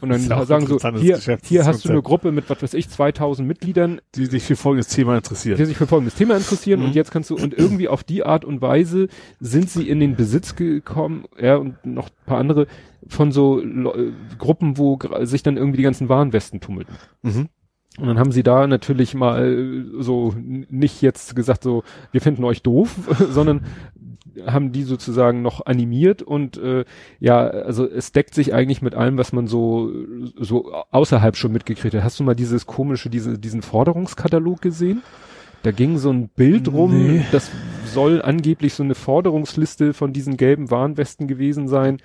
Und 0.00 0.08
dann 0.08 0.20
sagen 0.46 0.66
so, 0.66 0.78
hier, 0.96 1.18
hier 1.44 1.64
hast 1.66 1.84
du 1.84 1.90
eine 1.90 2.02
Gruppe 2.02 2.32
mit, 2.32 2.50
was 2.50 2.62
weiß 2.62 2.74
ich, 2.74 2.88
2000 2.88 3.46
Mitgliedern, 3.46 4.00
Die 4.14 4.26
sich 4.26 4.42
für 4.44 4.56
folgendes 4.56 4.88
Thema 4.88 5.16
interessiert. 5.16 5.58
die 5.58 5.64
sich 5.64 5.76
für 5.76 5.86
folgendes 5.86 6.14
Thema 6.14 6.36
interessieren 6.36 6.80
Mhm. 6.80 6.86
und 6.86 6.94
jetzt 6.94 7.10
kannst 7.10 7.30
du, 7.30 7.36
und 7.36 7.54
irgendwie 7.56 7.88
auf 7.88 8.02
die 8.02 8.24
Art 8.24 8.44
und 8.44 8.60
Weise 8.62 9.08
sind 9.38 9.70
sie 9.70 9.88
in 9.88 10.00
den 10.00 10.16
Besitz 10.16 10.56
gekommen, 10.56 11.24
ja, 11.40 11.56
und 11.56 11.84
noch 11.86 12.08
ein 12.08 12.26
paar 12.26 12.38
andere 12.38 12.66
von 13.06 13.32
so 13.32 13.60
äh, 13.62 14.12
Gruppen, 14.38 14.76
wo 14.78 14.98
sich 15.22 15.42
dann 15.42 15.56
irgendwie 15.56 15.78
die 15.78 15.82
ganzen 15.84 16.08
Warnwesten 16.08 16.60
tummelten. 16.60 16.94
Mhm. 17.22 17.48
Und 17.98 18.06
dann 18.06 18.18
haben 18.20 18.30
sie 18.32 18.44
da 18.44 18.66
natürlich 18.68 19.14
mal 19.14 19.52
äh, 19.98 20.02
so 20.02 20.32
nicht 20.36 21.02
jetzt 21.02 21.34
gesagt 21.34 21.64
so, 21.64 21.82
wir 22.12 22.20
finden 22.20 22.44
euch 22.44 22.62
doof, 22.62 22.94
sondern 23.30 23.62
haben 24.46 24.72
die 24.72 24.82
sozusagen 24.82 25.42
noch 25.42 25.66
animiert 25.66 26.22
und 26.22 26.56
äh, 26.58 26.84
ja, 27.18 27.46
also 27.48 27.86
es 27.88 28.12
deckt 28.12 28.34
sich 28.34 28.52
eigentlich 28.54 28.82
mit 28.82 28.94
allem, 28.94 29.18
was 29.18 29.32
man 29.32 29.46
so 29.46 29.90
so 30.38 30.72
außerhalb 30.90 31.36
schon 31.36 31.52
mitgekriegt 31.52 31.94
hat. 31.94 32.04
Hast 32.04 32.18
du 32.20 32.24
mal 32.24 32.34
dieses 32.34 32.66
komische, 32.66 33.10
diese, 33.10 33.38
diesen 33.38 33.62
Forderungskatalog 33.62 34.60
gesehen? 34.60 35.02
Da 35.62 35.72
ging 35.72 35.98
so 35.98 36.10
ein 36.10 36.28
Bild 36.28 36.72
rum, 36.72 36.92
Nee. 37.06 37.22
das 37.32 37.50
soll 37.84 38.22
angeblich 38.22 38.72
so 38.74 38.82
eine 38.82 38.94
Forderungsliste 38.94 39.92
von 39.92 40.12
diesen 40.12 40.36
gelben 40.38 40.70
Warnwesten 40.70 41.26
gewesen 41.28 41.68
sein, 41.68 41.98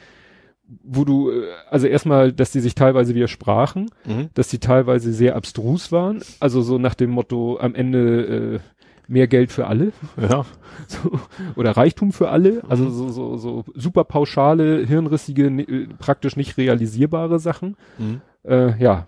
wo 0.83 1.05
du, 1.05 1.29
äh, 1.29 1.43
also 1.69 1.87
erstmal, 1.87 2.33
dass 2.33 2.51
die 2.51 2.59
sich 2.59 2.75
teilweise 2.75 3.15
widersprachen, 3.15 3.89
Mhm. 4.05 4.29
dass 4.33 4.47
die 4.49 4.59
teilweise 4.59 5.13
sehr 5.13 5.35
abstrus 5.35 5.91
waren, 5.91 6.21
also 6.39 6.61
so 6.61 6.77
nach 6.79 6.95
dem 6.95 7.11
Motto 7.11 7.57
am 7.59 7.75
Ende 7.75 8.59
äh, 8.59 8.59
mehr 9.07 9.27
Geld 9.27 9.51
für 9.51 9.67
alle 9.67 9.91
Ja. 10.19 10.45
so, 10.87 11.19
oder 11.55 11.71
Reichtum 11.71 12.11
für 12.11 12.29
alle, 12.29 12.61
also 12.69 12.89
so, 12.89 13.09
so, 13.09 13.37
so 13.37 13.63
super 13.73 14.03
pauschale, 14.03 14.85
hirnrissige, 14.85 15.47
äh, 15.47 15.87
praktisch 15.97 16.35
nicht 16.35 16.57
realisierbare 16.57 17.39
Sachen. 17.39 17.75
Mhm. 17.97 18.21
Äh, 18.43 18.77
ja. 18.81 19.07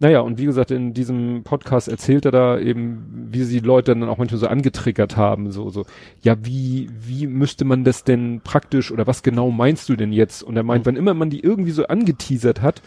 Naja, 0.00 0.20
und 0.20 0.38
wie 0.38 0.44
gesagt, 0.44 0.70
in 0.70 0.92
diesem 0.92 1.42
Podcast 1.44 1.88
erzählt 1.88 2.24
er 2.26 2.32
da 2.32 2.58
eben, 2.58 3.28
wie 3.30 3.44
sie 3.44 3.60
die 3.60 3.66
Leute 3.66 3.94
dann 3.94 4.08
auch 4.08 4.18
manchmal 4.18 4.40
so 4.40 4.48
angetriggert 4.48 5.16
haben, 5.16 5.50
so, 5.52 5.70
so, 5.70 5.84
ja, 6.20 6.36
wie, 6.42 6.90
wie 7.00 7.26
müsste 7.26 7.64
man 7.64 7.84
das 7.84 8.04
denn 8.04 8.40
praktisch 8.42 8.90
oder 8.90 9.06
was 9.06 9.22
genau 9.22 9.50
meinst 9.50 9.88
du 9.88 9.96
denn 9.96 10.12
jetzt? 10.12 10.42
Und 10.42 10.56
er 10.56 10.64
meint, 10.64 10.84
Mhm. 10.84 10.86
wenn 10.88 10.96
immer 10.96 11.14
man 11.14 11.30
die 11.30 11.40
irgendwie 11.40 11.70
so 11.70 11.86
angeteasert 11.86 12.60
hat, 12.60 12.82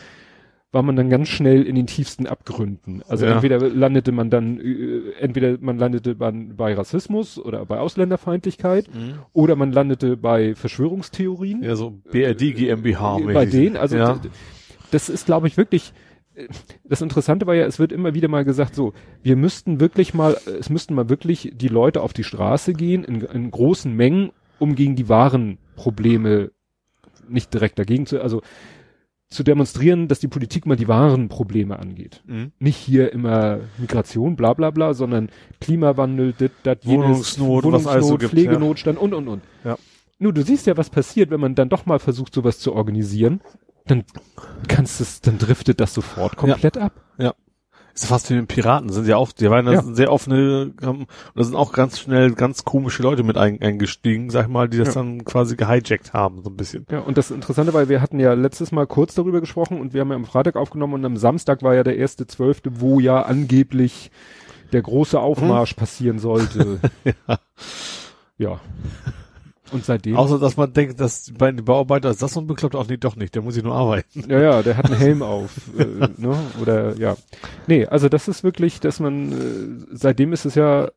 war 0.71 0.83
man 0.83 0.95
dann 0.95 1.09
ganz 1.09 1.29
schnell 1.29 1.63
in 1.63 1.75
den 1.75 1.87
tiefsten 1.87 2.27
Abgründen. 2.27 3.01
Also 3.07 3.25
Ja. 3.25 3.33
entweder 3.33 3.57
landete 3.59 4.11
man 4.11 4.29
dann, 4.29 4.59
äh, 4.59 5.13
entweder 5.19 5.57
man 5.59 5.79
landete 5.79 6.15
man 6.15 6.55
bei 6.55 6.73
Rassismus 6.75 7.39
oder 7.39 7.65
bei 7.65 7.79
Ausländerfeindlichkeit 7.79 8.87
Mhm. 8.93 9.13
oder 9.33 9.55
man 9.55 9.71
landete 9.71 10.15
bei 10.15 10.53
Verschwörungstheorien 10.55 11.63
Ja, 11.63 11.75
so 11.75 11.99
BRD 12.11 12.53
GmbH. 12.53 13.17
äh, 13.19 13.33
bei 13.33 13.45
denen. 13.47 13.77
Also 13.77 13.97
ja. 13.97 14.19
das 14.91 15.09
ist, 15.09 15.25
glaube 15.25 15.47
ich, 15.47 15.57
wirklich. 15.57 15.91
äh, 16.35 16.47
Das 16.83 17.01
Interessante 17.01 17.47
war 17.47 17.55
ja, 17.55 17.65
es 17.65 17.79
wird 17.79 17.91
immer 17.91 18.13
wieder 18.13 18.27
mal 18.27 18.45
gesagt, 18.45 18.75
so, 18.75 18.93
wir 19.23 19.35
müssten 19.35 19.79
wirklich 19.79 20.13
mal, 20.13 20.37
äh, 20.45 20.51
es 20.59 20.69
müssten 20.69 20.93
mal 20.93 21.09
wirklich 21.09 21.51
die 21.55 21.67
Leute 21.67 22.01
auf 22.01 22.13
die 22.13 22.23
Straße 22.23 22.73
gehen 22.73 23.03
in, 23.03 23.21
in 23.21 23.49
großen 23.49 23.91
Mengen, 23.95 24.31
um 24.59 24.75
gegen 24.75 24.95
die 24.95 25.09
wahren 25.09 25.57
Probleme 25.75 26.51
nicht 27.27 27.53
direkt 27.55 27.79
dagegen 27.79 28.05
zu, 28.05 28.21
also 28.21 28.41
zu 29.29 29.43
demonstrieren, 29.43 30.07
dass 30.07 30.19
die 30.19 30.27
Politik 30.27 30.65
mal 30.65 30.75
die 30.75 30.87
wahren 30.87 31.29
Probleme 31.29 31.77
angeht. 31.77 32.23
Mhm. 32.25 32.51
Nicht 32.59 32.77
hier 32.77 33.13
immer 33.13 33.59
Migration, 33.77 34.35
bla 34.35 34.53
bla 34.53 34.71
bla, 34.71 34.93
sondern 34.93 35.29
Klimawandel, 35.61 36.33
dit, 36.33 36.51
dat, 36.63 36.83
jenes, 36.83 37.39
Wohnungsnot, 37.39 37.85
alles 37.85 38.07
so 38.07 38.17
gibt, 38.17 38.31
Pflegenotstand 38.31 38.97
und 38.97 39.13
und 39.13 39.27
und. 39.27 39.43
Ja. 39.63 39.77
Nur 40.17 40.33
du 40.33 40.41
siehst 40.41 40.65
ja, 40.67 40.75
was 40.77 40.89
passiert, 40.89 41.29
wenn 41.29 41.39
man 41.39 41.55
dann 41.55 41.69
doch 41.69 41.85
mal 41.85 41.99
versucht, 41.99 42.33
sowas 42.33 42.59
zu 42.59 42.73
organisieren, 42.73 43.41
dann 43.85 44.03
kannst 44.67 44.99
es, 44.99 45.21
dann 45.21 45.37
driftet 45.37 45.79
das 45.79 45.93
sofort 45.93 46.35
komplett 46.35 46.77
ab. 46.77 46.93
Ist 48.01 48.05
fast 48.07 48.29
wie 48.29 48.35
mit 48.35 48.47
Piraten, 48.47 48.89
sind 48.89 49.07
ja 49.07 49.17
auch, 49.17 49.33
die 49.33 49.49
waren 49.49 49.67
Ja. 49.69 49.81
sehr 49.83 50.09
offene, 50.11 50.71
haben, 50.81 51.05
da 51.35 51.43
sind 51.43 51.55
auch 51.55 51.73
ganz 51.73 51.99
schnell 51.99 52.33
ganz 52.33 52.63
komische 52.63 53.03
Leute 53.03 53.23
mit 53.23 53.37
ein, 53.37 53.61
eingestiegen, 53.61 54.29
sag 54.29 54.43
ich 54.43 54.47
mal, 54.47 54.69
die 54.69 54.77
das 54.77 54.89
Ja. 54.89 54.93
dann 55.01 55.25
quasi 55.25 55.57
gehijackt 55.57 56.13
haben, 56.13 56.41
so 56.41 56.49
ein 56.49 56.55
bisschen. 56.55 56.85
Ja, 56.89 56.99
und 56.99 57.17
das 57.17 57.29
Interessante 57.29 57.73
war, 57.73 57.89
wir 57.89 58.01
hatten 58.01 58.17
ja 58.19 58.31
letztes 58.33 58.71
Mal 58.71 58.87
kurz 58.87 59.15
darüber 59.15 59.41
gesprochen 59.41 59.81
und 59.81 59.93
wir 59.93 59.99
haben 59.99 60.11
ja 60.11 60.15
am 60.15 60.23
Freitag 60.23 60.55
aufgenommen 60.55 60.93
und 60.93 61.03
am 61.03 61.17
Samstag 61.17 61.61
war 61.61 61.75
ja 61.75 61.83
der 61.83 61.97
erste 61.97 62.25
Zwölfte, 62.25 62.79
wo 62.79 63.01
ja 63.01 63.21
angeblich 63.23 64.11
der 64.71 64.81
große 64.81 65.19
Aufmarsch 65.19 65.73
passieren 65.73 66.19
sollte. 66.19 66.79
ja. 67.03 67.39
Ja. 68.37 68.61
Und 69.71 69.85
seitdem. 69.85 70.15
Außer, 70.15 70.39
dass 70.39 70.57
man 70.57 70.73
denkt, 70.73 70.99
dass 70.99 71.31
bei 71.37 71.51
den 71.51 71.63
Bauarbeiter 71.63 72.09
ist 72.09 72.21
das 72.21 72.33
so 72.33 72.39
ein 72.41 72.47
Bekloppter, 72.47 72.79
auch 72.79 72.87
nee, 72.87 72.97
doch 72.97 73.15
nicht, 73.15 73.35
der 73.35 73.41
muss 73.43 73.55
ich 73.55 73.63
nur 73.63 73.75
arbeiten. 73.75 74.25
Ja, 74.27 74.39
ja, 74.41 74.63
der 74.63 74.77
hat 74.77 74.85
einen 74.87 74.95
Helm 74.99 75.21
auf, 75.21 75.51
äh, 75.77 75.85
ne? 76.17 76.35
Oder 76.61 76.95
ja. 76.97 77.15
Nee, 77.67 77.85
also 77.85 78.09
das 78.09 78.27
ist 78.27 78.43
wirklich, 78.43 78.79
dass 78.79 78.99
man 78.99 79.31
äh, 79.31 79.85
seitdem 79.91 80.33
ist 80.33 80.45
es 80.45 80.55
ja, 80.55 80.89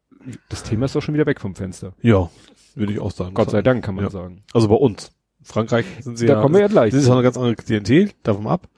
das 0.48 0.62
Thema 0.62 0.86
ist 0.86 0.94
doch 0.94 1.02
schon 1.02 1.14
wieder 1.14 1.26
weg 1.26 1.40
vom 1.40 1.54
Fenster. 1.54 1.92
Ja, 2.00 2.30
würde 2.74 2.92
ich 2.94 3.00
auch 3.00 3.10
sagen. 3.10 3.34
Gott 3.34 3.50
sei 3.50 3.60
Dank 3.62 3.84
kann 3.84 3.94
man 3.96 4.04
Ja. 4.04 4.10
sagen. 4.10 4.42
Also 4.54 4.68
bei 4.68 4.74
uns. 4.76 5.12
Frankreich 5.42 5.84
sind 6.00 6.16
sie 6.18 6.26
Da 6.26 6.34
ja, 6.34 6.40
kommen 6.40 6.54
wir 6.54 6.60
ja 6.62 6.68
gleich. 6.68 6.92
das 6.92 7.02
ist 7.02 7.08
auch 7.08 7.14
eine 7.14 7.22
ganz 7.24 7.36
andere 7.36 7.56
Klientel, 7.56 8.10
davon 8.22 8.46
ab. 8.46 8.68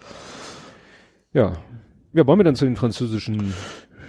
Ja. 1.33 1.53
Ja, 2.15 2.27
wollen 2.27 2.39
wir 2.39 2.45
dann 2.45 2.57
zu 2.57 2.65
den 2.65 2.77
französischen 2.77 3.53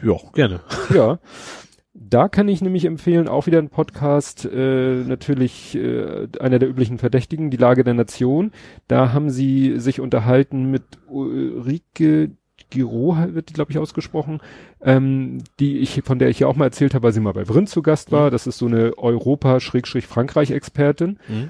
Ja, 0.03 0.13
gerne. 0.33 0.61
Ja, 0.93 1.19
da 1.97 2.27
kann 2.27 2.49
ich 2.49 2.61
nämlich 2.61 2.83
empfehlen, 2.85 3.29
auch 3.29 3.47
wieder 3.47 3.59
ein 3.59 3.69
Podcast, 3.69 4.43
äh, 4.45 5.03
natürlich 5.05 5.75
äh, 5.75 6.27
einer 6.41 6.59
der 6.59 6.67
üblichen 6.69 6.97
Verdächtigen, 6.97 7.49
die 7.49 7.57
Lage 7.57 7.85
der 7.85 7.93
Nation. 7.93 8.51
Da 8.89 9.13
haben 9.13 9.29
sie 9.29 9.79
sich 9.79 10.01
unterhalten 10.01 10.69
mit 10.69 10.83
Ulrike 11.07 12.31
Giro, 12.69 13.15
wird 13.31 13.47
die, 13.49 13.53
glaube 13.53 13.71
ich, 13.71 13.77
ausgesprochen, 13.77 14.41
ähm, 14.81 15.43
die 15.59 15.77
ich, 15.77 16.01
von 16.03 16.19
der 16.19 16.27
ich 16.29 16.39
ja 16.39 16.47
auch 16.47 16.57
mal 16.57 16.65
erzählt 16.65 16.93
habe, 16.93 17.03
weil 17.03 17.13
sie 17.13 17.21
mal 17.21 17.31
bei 17.31 17.45
Vrind 17.45 17.69
zu 17.69 17.81
Gast 17.81 18.11
war. 18.11 18.29
Das 18.29 18.45
ist 18.45 18.57
so 18.57 18.65
eine 18.65 18.97
Europa-Frankreich-Expertin. 18.97 21.17
Mhm. 21.27 21.49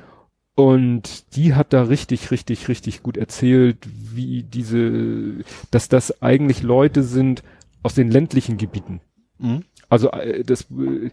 Und 0.54 1.36
die 1.36 1.56
hat 1.56 1.74
da 1.74 1.82
richtig, 1.84 2.30
richtig, 2.32 2.70
richtig 2.70 3.02
gut 3.02 3.18
erzählt, 3.18 3.78
wie 4.14 4.44
diese, 4.44 5.44
dass 5.72 5.90
das 5.90 6.22
eigentlich 6.22 6.62
Leute 6.62 7.02
sind 7.02 7.42
aus 7.82 7.96
den 7.96 8.12
ländlichen 8.12 8.58
Gebieten. 8.58 9.02
Mhm. 9.40 9.64
Also 9.90 10.12
äh, 10.12 10.44
das 10.44 10.62
äh, 10.72 11.10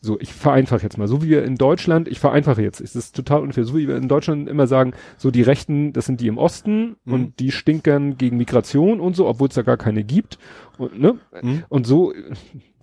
so, 0.00 0.18
ich 0.20 0.32
vereinfache 0.32 0.82
jetzt 0.84 0.96
mal, 0.96 1.08
so 1.08 1.22
wie 1.22 1.28
wir 1.28 1.44
in 1.44 1.56
Deutschland, 1.56 2.06
ich 2.06 2.20
vereinfache 2.20 2.62
jetzt, 2.62 2.80
es 2.80 2.94
ist 2.94 3.16
total 3.16 3.40
unfair, 3.42 3.64
so 3.64 3.76
wie 3.76 3.88
wir 3.88 3.96
in 3.96 4.06
Deutschland 4.06 4.48
immer 4.48 4.68
sagen, 4.68 4.92
so 5.16 5.32
die 5.32 5.42
Rechten, 5.42 5.92
das 5.92 6.06
sind 6.06 6.20
die 6.20 6.28
im 6.28 6.38
Osten 6.38 6.96
Mhm. 7.04 7.12
und 7.12 7.40
die 7.40 7.50
stinkern 7.50 8.16
gegen 8.16 8.36
Migration 8.36 9.00
und 9.00 9.16
so, 9.16 9.26
obwohl 9.26 9.48
es 9.48 9.54
da 9.56 9.62
gar 9.62 9.76
keine 9.76 10.04
gibt. 10.04 10.38
Und, 10.78 11.00
ne? 11.00 11.18
Mhm. 11.42 11.64
und 11.68 11.86
so, 11.86 12.12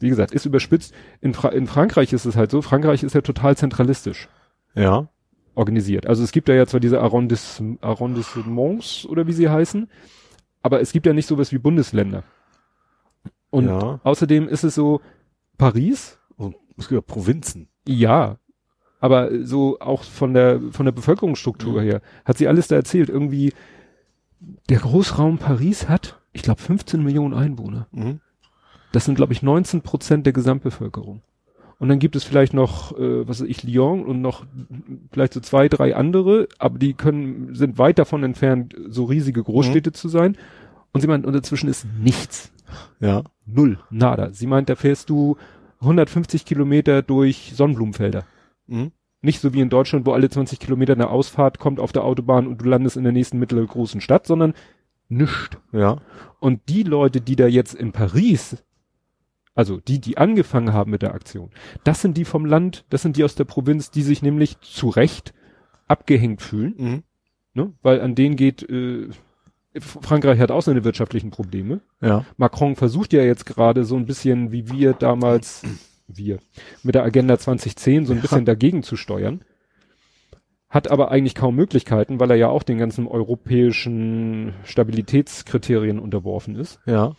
wie 0.02 0.10
gesagt, 0.10 0.34
ist 0.34 0.46
überspitzt. 0.46 0.94
In, 1.22 1.34
Fra 1.34 1.50
in 1.50 1.68
Frankreich 1.68 2.12
ist 2.12 2.26
es 2.26 2.36
halt 2.36 2.52
so, 2.52 2.62
Frankreich 2.62 3.02
ist 3.04 3.16
ja 3.16 3.22
total 3.22 3.56
zentralistisch 3.56 4.28
Ja. 4.76 5.08
organisiert. 5.56 6.06
Also 6.08 6.22
es 6.22 6.34
gibt 6.34 6.50
ja 6.50 6.56
jetzt 6.56 6.72
zwar 6.72 6.82
diese 6.82 7.00
Arrondis 7.00 7.64
Arrondissements 7.80 9.06
oder 9.06 9.26
wie 9.26 9.32
sie 9.34 9.48
heißen, 9.48 9.88
aber 10.62 10.82
es 10.82 10.92
gibt 10.92 11.06
ja 11.06 11.14
nicht 11.14 11.28
sowas 11.28 11.54
wie 11.54 11.60
Bundesländer. 11.60 12.24
Und 13.56 13.68
Ja. 13.68 14.00
außerdem 14.04 14.48
ist 14.48 14.64
es 14.64 14.76
so, 14.76 15.02
Paris, 15.58 16.20
Und 16.38 16.56
es 16.78 16.88
gibt 16.90 16.92
ja 16.92 17.02
Provinzen. 17.02 17.68
ja, 17.88 18.38
aber 19.00 19.30
so 19.46 19.80
auch 19.80 20.04
von 20.04 20.34
der 20.34 20.60
von 20.72 20.86
der 20.86 20.92
Bevölkerungsstruktur 20.94 21.82
Mhm. 21.82 21.86
her 21.86 22.02
hat 22.26 22.38
sie 22.38 22.48
alles 22.48 22.68
da 22.68 22.76
erzählt. 22.76 23.10
Irgendwie 23.10 23.54
der 24.70 24.80
Großraum 24.80 25.38
Paris 25.38 25.88
hat, 25.88 26.20
ich 26.34 26.42
glaube, 26.42 26.62
15 26.62 27.04
Millionen 27.04 27.34
Einwohner. 27.34 27.88
Mhm. 27.92 28.20
Das 28.92 29.06
sind, 29.06 29.16
glaube 29.16 29.34
ich, 29.34 29.42
19 29.42 29.82
Prozent 29.82 30.26
der 30.26 30.34
Gesamtbevölkerung. 30.34 31.22
Und 31.78 31.90
dann 31.90 32.00
gibt 32.00 32.16
es 32.16 32.24
vielleicht 32.24 32.54
noch, 32.54 32.98
äh, 32.98 33.28
was 33.28 33.42
weiß 33.42 33.48
ich, 33.50 33.64
Lyon 33.64 34.06
und 34.06 34.22
noch 34.22 34.46
vielleicht 35.12 35.34
so 35.34 35.42
zwei, 35.42 35.68
drei 35.68 35.96
andere, 35.96 36.48
aber 36.58 36.80
die 36.80 36.94
können, 36.94 37.54
sind 37.54 37.78
weit 37.78 38.00
davon 38.00 38.24
entfernt, 38.24 38.74
so 38.88 39.04
riesige 39.06 39.44
Großstädte 39.44 39.92
zu 39.92 40.08
sein. 40.08 40.38
Und 40.96 41.02
sie 41.02 41.08
meint, 41.08 41.26
und 41.26 41.34
dazwischen 41.34 41.68
ist 41.68 41.86
nichts. 42.00 42.54
Ja. 43.02 43.24
Null. 43.46 43.80
Nada. 43.90 44.32
Sie 44.32 44.48
meint, 44.48 44.70
da 44.70 44.78
fährst 44.78 45.10
du 45.10 45.36
150 45.82 46.46
Kilometer 46.46 47.02
durch 47.02 47.52
Sonnenblumenfelder. 47.54 48.24
Mhm. 48.68 48.94
Nicht 49.22 49.42
so 49.42 49.54
wie 49.54 49.60
in 49.60 49.70
Deutschland, 49.70 50.06
wo 50.06 50.14
alle 50.14 50.30
20 50.30 50.58
Kilometer 50.58 50.94
eine 50.94 51.10
Ausfahrt 51.10 51.60
kommt 51.60 51.82
auf 51.82 51.92
der 51.92 52.06
Autobahn 52.06 52.48
und 52.48 52.62
du 52.62 52.66
landest 52.70 52.96
in 52.96 53.04
der 53.04 53.12
nächsten 53.12 53.40
mittelgroßen 53.40 54.00
Stadt, 54.00 54.26
sondern 54.26 54.54
nischt. 55.10 55.58
Ja. 55.74 55.98
Und 56.40 56.62
die 56.70 56.84
Leute, 56.84 57.20
die 57.20 57.36
da 57.36 57.46
jetzt 57.46 57.74
in 57.74 57.92
Paris, 57.92 58.64
also 59.54 59.82
die, 59.82 60.00
die 60.00 60.18
angefangen 60.18 60.72
haben 60.72 60.92
mit 60.92 61.02
der 61.02 61.14
Aktion, 61.14 61.50
das 61.84 62.02
sind 62.02 62.16
die 62.16 62.24
vom 62.24 62.46
Land, 62.46 62.86
das 62.90 63.02
sind 63.02 63.18
die 63.18 63.26
aus 63.26 63.36
der 63.36 63.44
Provinz, 63.44 63.92
die 63.92 64.02
sich 64.02 64.22
nämlich 64.22 64.62
zu 64.62 64.88
Recht 64.88 65.34
abgehängt 65.90 66.42
fühlen, 66.42 66.74
Mhm. 66.78 67.04
ne? 67.54 67.74
weil 67.82 68.00
an 68.00 68.16
denen 68.16 68.38
geht, 68.38 68.64
äh, 68.70 69.10
Frankreich 69.80 70.40
hat 70.40 70.52
auch 70.52 70.62
seine 70.62 70.84
wirtschaftlichen 70.84 71.32
Probleme. 71.32 71.82
Ja. 72.02 72.26
Macron 72.38 72.76
versucht 72.76 73.14
ja 73.14 73.24
jetzt 73.24 73.46
gerade 73.46 73.84
so 73.84 73.96
ein 73.96 74.06
bisschen, 74.06 74.52
wie 74.52 74.70
wir 74.72 74.94
damals, 74.94 75.64
wir, 76.08 76.40
mit 76.84 76.96
der 76.96 77.04
Agenda 77.04 77.38
2010 77.38 78.06
so 78.06 78.14
ein 78.14 78.22
bisschen 78.22 78.46
dagegen 78.46 78.84
zu 78.84 78.96
steuern. 78.96 79.42
Hat 80.70 80.90
aber 80.92 81.12
eigentlich 81.12 81.36
kaum 81.36 81.56
Möglichkeiten, 81.56 82.20
weil 82.20 82.32
er 82.32 82.38
ja 82.38 82.50
auch 82.50 82.64
den 82.64 82.78
ganzen 82.78 83.08
europäischen 83.08 84.54
Stabilitätskriterien 84.64 86.00
unterworfen 86.00 86.56
ist. 86.56 86.80
Ja. 86.86 87.16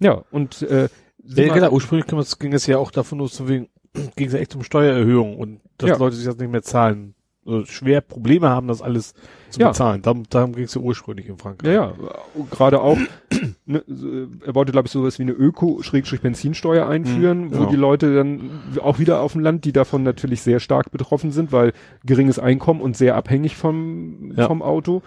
Ja, 0.00 0.24
und 0.30 0.62
äh, 0.62 0.88
Ja, 1.24 1.54
genau. 1.54 1.70
Ursprünglich 1.70 2.06
ging 2.38 2.52
es, 2.52 2.66
ja 2.66 2.78
auch 2.78 2.90
davon 2.90 3.18
los, 3.18 3.46
wegen, 3.48 3.68
ging 4.16 4.26
es 4.28 4.32
ja 4.32 4.38
echt 4.40 4.54
um 4.54 4.62
Steuererhöhung 4.62 5.36
und 5.38 5.60
dass 5.78 5.90
Ja. 5.90 5.96
Leute 5.96 6.16
sich 6.16 6.26
das 6.26 6.36
nicht 6.36 6.50
mehr 6.50 6.62
zahlen. 6.62 7.14
Also 7.48 7.64
schwer 7.64 8.02
Probleme 8.02 8.48
haben, 8.50 8.68
das 8.68 8.82
alles 8.82 9.14
zu 9.48 9.60
Ja. 9.60 9.68
bezahlen. 9.68 10.02
Darum, 10.02 10.24
darum 10.28 10.54
ging 10.54 10.64
es 10.64 10.74
ja 10.74 10.80
ursprünglich 10.82 11.28
in 11.28 11.38
Frankreich. 11.38 11.72
Ja, 11.72 11.86
ja, 11.92 12.18
gerade 12.50 12.80
auch, 12.82 12.98
ne, 13.66 13.82
so, 13.86 14.06
er 14.44 14.54
wollte, 14.54 14.72
glaube 14.72 14.86
ich, 14.86 14.92
sowas 14.92 15.18
wie 15.18 15.22
eine 15.22 15.32
Öko-Benzinsteuer 15.32 16.86
einführen, 16.86 17.44
Mhm, 17.46 17.50
wo 17.52 17.58
genau. 17.60 17.70
die 17.70 17.76
Leute 17.76 18.14
dann 18.14 18.50
auch 18.82 18.98
wieder 18.98 19.20
auf 19.20 19.32
dem 19.32 19.40
Land, 19.40 19.64
die 19.64 19.72
davon 19.72 20.02
natürlich 20.02 20.42
sehr 20.42 20.60
stark 20.60 20.90
betroffen 20.90 21.30
sind, 21.32 21.50
weil 21.52 21.72
geringes 22.04 22.38
Einkommen 22.38 22.80
und 22.80 22.96
sehr 22.96 23.16
abhängig 23.16 23.56
vom, 23.56 24.32
Ja. 24.36 24.46
vom 24.46 24.62
Auto. 24.62 25.02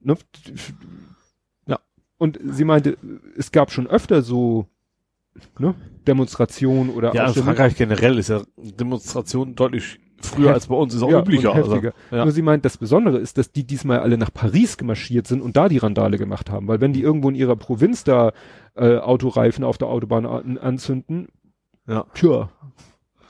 Ne? 0.00 0.16
Ja. 1.66 1.78
Und 2.18 2.38
sie 2.44 2.64
meinte, 2.64 2.96
es 3.36 3.52
gab 3.52 3.70
schon 3.70 3.86
öfter 3.86 4.22
so 4.22 4.66
ne, 5.58 5.74
Demonstrationen 6.06 6.90
oder 6.90 7.14
Ja, 7.14 7.28
in. 7.28 7.34
Frankreich 7.34 7.76
generell 7.76 8.18
ist 8.18 8.28
ja 8.28 8.42
Demonstration 8.56 9.54
deutlich 9.54 9.98
früher 10.28 10.46
Heft- 10.48 10.54
als 10.54 10.66
bei 10.68 10.74
uns, 10.74 10.94
ist 10.94 11.02
auch 11.02 11.10
Ja, 11.10 11.20
üblicher. 11.20 11.52
Also, 11.54 11.76
ja. 11.76 11.92
Nur 12.10 12.30
sie 12.32 12.42
meint, 12.42 12.64
das 12.64 12.76
Besondere 12.76 13.18
ist, 13.18 13.38
dass 13.38 13.52
die 13.52 13.64
diesmal 13.66 14.00
alle 14.00 14.18
nach 14.18 14.32
Paris 14.32 14.76
gemarschiert 14.76 15.26
sind 15.26 15.40
und 15.42 15.56
da 15.56 15.68
die 15.68 15.78
Randale 15.78 16.18
gemacht 16.18 16.50
haben. 16.50 16.68
Weil 16.68 16.80
wenn 16.80 16.92
die 16.92 17.02
irgendwo 17.02 17.28
in 17.28 17.34
ihrer 17.34 17.56
Provinz 17.56 18.04
da 18.04 18.32
äh, 18.76 18.96
Autoreifen 18.98 19.64
auf 19.64 19.78
der 19.78 19.88
Autobahn 19.88 20.26
an, 20.26 20.58
anzünden, 20.58 21.28
Ja. 21.86 22.06
tja. 22.14 22.48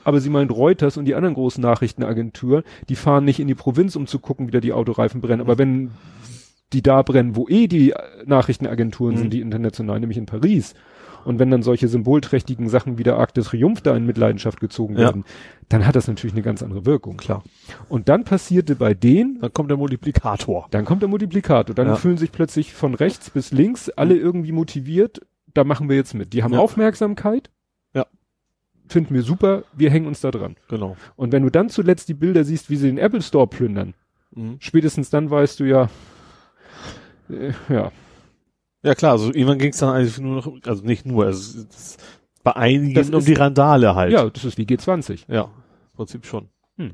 Aber 0.03 0.19
sie 0.21 0.29
meint, 0.29 0.51
Reuters 0.51 0.97
und 0.97 1.05
die 1.05 1.15
anderen 1.15 1.33
großen 1.33 1.61
Nachrichtenagenturen, 1.63 2.63
die 2.89 2.95
fahren 2.95 3.25
nicht 3.25 3.39
in 3.39 3.47
die 3.47 3.55
Provinz, 3.55 3.95
um 3.95 4.05
zu 4.05 4.19
gucken, 4.19 4.47
wie 4.47 4.51
da 4.51 4.59
die 4.59 4.71
Autoreifen 4.73 5.19
brennen. 5.19 5.41
Aber 5.41 5.57
wenn 5.57 5.91
die 6.73 6.81
da 6.83 7.01
brennen, 7.01 7.35
wo 7.35 7.47
eh 7.47 7.67
die 7.67 7.93
Nachrichtenagenturen 8.25 9.15
Mhm. 9.15 9.19
sind, 9.19 9.33
die 9.33 9.41
international, 9.41 9.99
nämlich 9.99 10.17
in 10.17 10.25
Paris, 10.25 10.73
und 11.25 11.39
wenn 11.39 11.51
dann 11.51 11.63
solche 11.63 11.87
symbolträchtigen 11.87 12.69
Sachen 12.69 12.97
wie 12.97 13.03
der 13.03 13.17
Arc 13.17 13.33
de 13.33 13.43
Triomphe 13.43 13.81
da 13.83 13.95
in 13.97 14.05
Mitleidenschaft 14.05 14.59
gezogen 14.59 14.93
Ja. 14.93 15.01
werden, 15.01 15.25
dann 15.69 15.85
hat 15.85 15.95
das 15.95 16.07
natürlich 16.07 16.33
eine 16.33 16.43
ganz 16.43 16.63
andere 16.63 16.85
Wirkung. 16.85 17.17
Klar. 17.17 17.43
Und 17.89 18.07
dann 18.07 18.23
passierte 18.23 18.75
bei 18.75 18.93
denen, 18.93 19.39
Dann 19.41 19.51
kommt 19.51 19.69
der 19.71 19.77
Multiplikator. 19.77 20.67
dann 20.71 20.85
kommt 20.85 21.01
der 21.01 21.09
Multiplikator, 21.09 21.75
dann 21.75 21.87
Ja. 21.87 21.95
fühlen 21.95 22.17
sich 22.17 22.31
plötzlich 22.31 22.73
von 22.73 22.93
rechts 22.93 23.29
bis 23.31 23.51
links 23.51 23.89
alle 23.89 24.15
irgendwie 24.15 24.51
motiviert, 24.51 25.21
da 25.53 25.63
machen 25.63 25.89
wir 25.89 25.95
jetzt 25.95 26.13
mit. 26.13 26.33
Die 26.33 26.43
haben 26.43 26.53
Ja. 26.53 26.59
Aufmerksamkeit. 26.59 27.49
Ja. 27.93 28.05
Finden 28.87 29.13
wir 29.15 29.23
super, 29.23 29.63
wir 29.73 29.89
hängen 29.89 30.05
uns 30.05 30.21
da 30.21 30.29
dran. 30.31 30.55
Genau. 30.69 30.95
Und 31.15 31.31
wenn 31.31 31.43
du 31.43 31.49
dann 31.49 31.69
zuletzt 31.69 32.07
die 32.09 32.13
Bilder 32.13 32.43
siehst, 32.43 32.69
wie 32.69 32.75
sie 32.75 32.87
den 32.87 32.97
Apple 32.99 33.21
Store 33.21 33.47
plündern, 33.47 33.93
Mhm. 34.35 34.57
spätestens 34.59 35.09
dann 35.09 35.29
weißt 35.31 35.59
du 35.59 35.63
ja, 35.63 35.89
äh, 37.29 37.51
ja, 37.69 37.91
Ja 38.85 38.95
klar, 38.95 39.13
also 39.13 39.27
irgendwann 39.33 39.57
ging 39.57 39.71
es 39.71 39.77
dann 39.77 39.89
eigentlich 39.95 40.17
nur 40.19 40.35
noch, 40.35 40.53
also 40.65 40.83
nicht 40.85 41.05
nur, 41.05 41.25
also 41.25 41.39
es 41.59 41.75
ist 41.75 42.03
bei 42.43 42.55
einigen 42.55 42.93
Das 42.93 43.09
um 43.09 43.15
ist- 43.19 43.27
die 43.27 43.33
Randale 43.33 43.95
halt. 43.95 44.11
ja, 44.13 44.29
das 44.29 44.45
ist 44.45 44.57
wie 44.57 44.63
G20. 44.65 45.25
Ja, 45.27 45.45
im 45.45 45.95
Prinzip 45.97 46.25
schon. 46.25 46.49
Hm. 46.77 46.91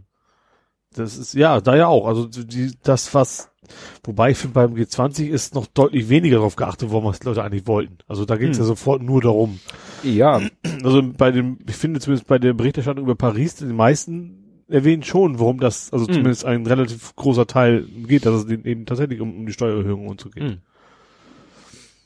Das 0.96 1.18
ist, 1.18 1.34
ja, 1.34 1.60
da 1.62 1.76
ja 1.76 1.88
auch. 1.88 2.08
Also 2.08 2.26
die, 2.28 2.72
das, 2.84 3.14
was, 3.14 3.50
wobei 4.04 4.32
ich 4.32 4.38
finde, 4.38 4.54
beim 4.54 4.74
G20 4.76 5.28
ist 5.28 5.54
noch 5.56 5.68
deutlich 5.68 6.08
weniger 6.10 6.38
darauf 6.38 6.56
geachtet 6.56 6.90
worden, 6.92 7.06
was 7.06 7.20
die 7.20 7.28
Leute 7.28 7.44
eigentlich 7.44 7.68
wollten. 7.68 7.98
Also 8.08 8.24
da 8.26 8.38
ging 8.38 8.50
es 8.52 8.58
Hm. 8.58 8.64
ja 8.64 8.68
sofort 8.68 9.02
nur 9.02 9.22
darum. 9.22 9.60
Ja, 10.04 10.42
Also 10.84 11.04
bei 11.04 11.32
dem, 11.32 11.60
ich 11.68 11.76
finde 11.76 12.00
zumindest 12.00 12.28
bei 12.28 12.40
der 12.40 12.54
Berichterstattung 12.54 13.04
über 13.04 13.16
Paris, 13.16 13.56
die 13.56 13.66
meisten 13.66 14.64
erwähnen 14.70 15.04
schon, 15.04 15.40
worum 15.40 15.60
das, 15.60 15.92
also 15.92 16.08
Hm. 16.08 16.14
zumindest 16.14 16.46
ein 16.46 16.66
relativ 16.66 17.14
großer 17.18 17.46
Teil 17.48 17.84
geht, 18.08 18.26
dass 18.26 18.46
es 18.46 18.50
eben 18.50 18.86
tatsächlich 18.86 19.20
um, 19.20 19.36
um 19.40 19.46
die 19.46 19.52
Steuererhöhung 19.54 20.08
und 20.08 20.22
so 20.22 20.30
geht. 20.30 20.44
Hm. 20.44 20.58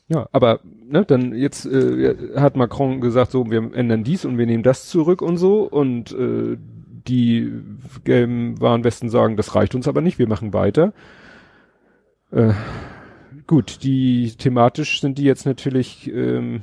Ja, 0.07 0.27
aber 0.31 0.59
ne, 0.87 1.03
dann 1.03 1.33
jetzt 1.33 1.65
äh, 1.65 2.15
hat 2.35 2.55
Macron 2.55 3.01
gesagt, 3.01 3.31
so 3.31 3.49
wir 3.49 3.73
ändern 3.73 4.03
dies 4.03 4.23
und 4.25 4.37
wir 4.37 4.45
nehmen 4.45 4.61
das 4.63 4.87
zurück 4.87 5.21
und 5.21 5.37
so 5.37 5.63
und 5.63 6.11
äh, 6.11 6.57
die 7.07 7.51
gelben 8.03 8.59
Warnwesten 8.61 9.09
sagen, 9.09 9.35
das 9.35 9.55
reicht 9.55 9.73
uns 9.75 9.87
aber 9.87 10.01
nicht, 10.01 10.19
wir 10.19 10.27
machen 10.27 10.53
weiter. 10.53 10.93
Äh, 12.31 12.53
gut, 13.47 13.83
die 13.83 14.31
thematisch 14.37 15.01
sind 15.01 15.17
die 15.17 15.23
jetzt 15.23 15.45
natürlich 15.45 16.11
ähm, 16.11 16.61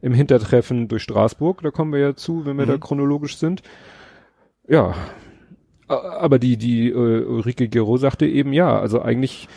im 0.00 0.14
Hintertreffen 0.14 0.88
durch 0.88 1.02
Straßburg, 1.02 1.62
da 1.62 1.70
kommen 1.70 1.92
wir 1.92 2.00
ja 2.00 2.14
zu, 2.14 2.46
wenn 2.46 2.56
wir 2.56 2.64
Mhm. 2.66 2.70
da 2.70 2.78
chronologisch 2.78 3.36
sind. 3.36 3.62
Ja, 4.66 4.94
aber 5.88 6.38
die 6.38 6.56
die 6.58 6.90
äh, 6.90 7.24
Ulrike 7.24 7.68
Gero 7.68 7.96
sagte 7.96 8.26
eben 8.26 8.52
ja, 8.52 8.78
also 8.78 9.00
eigentlich 9.00 9.48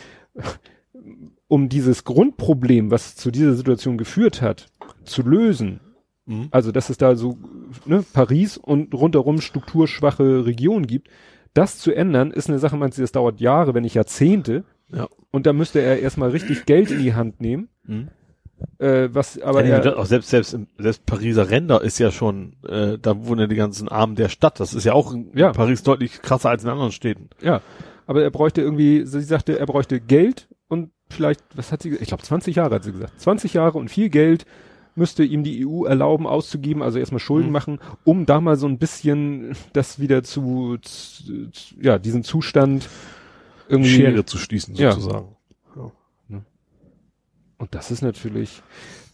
um 1.52 1.68
dieses 1.68 2.04
Grundproblem, 2.04 2.90
was 2.90 3.14
zu 3.14 3.30
dieser 3.30 3.52
Situation 3.52 3.98
geführt 3.98 4.40
hat, 4.40 4.68
zu 5.04 5.20
lösen, 5.22 5.80
Mhm. 6.24 6.48
also 6.50 6.72
dass 6.72 6.88
es 6.88 6.96
da 6.96 7.14
so 7.14 7.36
ne, 7.84 8.02
Paris 8.14 8.56
und 8.56 8.94
rundherum 8.94 9.40
strukturschwache 9.42 10.46
Regionen 10.46 10.86
gibt, 10.86 11.08
das 11.52 11.78
zu 11.78 11.92
ändern, 11.92 12.30
ist 12.30 12.48
eine 12.48 12.58
Sache, 12.58 12.76
man 12.78 12.90
das 12.96 13.12
dauert 13.12 13.40
Jahre, 13.40 13.74
wenn 13.74 13.82
nicht 13.82 13.94
Jahrzehnte. 13.94 14.64
Ja. 14.90 15.08
Und 15.30 15.44
da 15.46 15.52
müsste 15.52 15.80
er 15.80 15.98
erstmal 16.00 16.30
richtig 16.30 16.64
Geld 16.64 16.90
in 16.90 17.00
die 17.00 17.12
Hand 17.14 17.42
nehmen. 17.42 17.68
Mhm. 17.84 18.08
Äh, 18.78 19.08
was 19.12 19.38
aber 19.42 19.62
ja, 19.64 19.78
er, 19.78 19.98
auch 19.98 20.06
selbst, 20.06 20.30
selbst, 20.30 20.56
selbst 20.78 21.04
Pariser 21.04 21.50
Ränder 21.50 21.82
ist 21.82 21.98
ja 21.98 22.10
schon, 22.10 22.56
äh, 22.66 22.96
da 22.98 23.26
wohnen 23.26 23.40
ja 23.40 23.46
die 23.48 23.56
ganzen 23.56 23.88
Armen 23.88 24.14
der 24.14 24.28
Stadt. 24.30 24.58
Das 24.58 24.72
ist 24.72 24.84
ja 24.84 24.94
auch 24.94 25.12
in 25.12 25.32
Ja. 25.36 25.52
Paris 25.52 25.82
deutlich 25.82 26.22
krasser 26.22 26.48
als 26.48 26.62
in 26.64 26.70
anderen 26.70 26.92
Städten. 26.92 27.28
ja, 27.42 27.60
aber 28.06 28.22
er 28.22 28.30
bräuchte 28.30 28.62
irgendwie, 28.62 29.04
sie 29.04 29.20
sagte, 29.22 29.58
er 29.58 29.66
bräuchte 29.66 30.00
Geld 30.00 30.48
und 30.68 30.90
vielleicht, 31.12 31.40
was 31.54 31.72
hat 31.72 31.82
sie 31.82 31.90
gesagt? 31.90 32.02
Ich 32.02 32.08
glaube 32.08 32.22
20 32.22 32.56
Jahre 32.56 32.74
hat 32.76 32.84
sie 32.84 32.92
gesagt. 32.92 33.20
20 33.20 33.54
Jahre 33.54 33.78
und 33.78 33.88
viel 33.90 34.08
Geld 34.08 34.44
müsste 34.94 35.24
ihm 35.24 35.42
die 35.42 35.66
EU 35.66 35.84
erlauben 35.84 36.26
auszugeben, 36.26 36.82
also 36.82 36.98
erstmal 36.98 37.18
Schulden 37.20 37.46
Mhm. 37.48 37.52
machen, 37.52 37.78
um 38.04 38.26
da 38.26 38.40
mal 38.40 38.56
so 38.56 38.66
ein 38.66 38.78
bisschen 38.78 39.54
das 39.72 39.98
wieder 40.00 40.22
zu, 40.22 40.76
zu, 40.82 41.48
ja, 41.80 41.98
diesen 41.98 42.24
Zustand 42.24 42.88
irgendwie 43.68 43.90
Schere 43.90 44.24
zu 44.26 44.36
schließen 44.38 44.74
Ja. 44.74 44.92
sozusagen. 44.92 45.36
Und 47.58 47.76
das 47.76 47.92
ist 47.92 48.02
natürlich, 48.02 48.60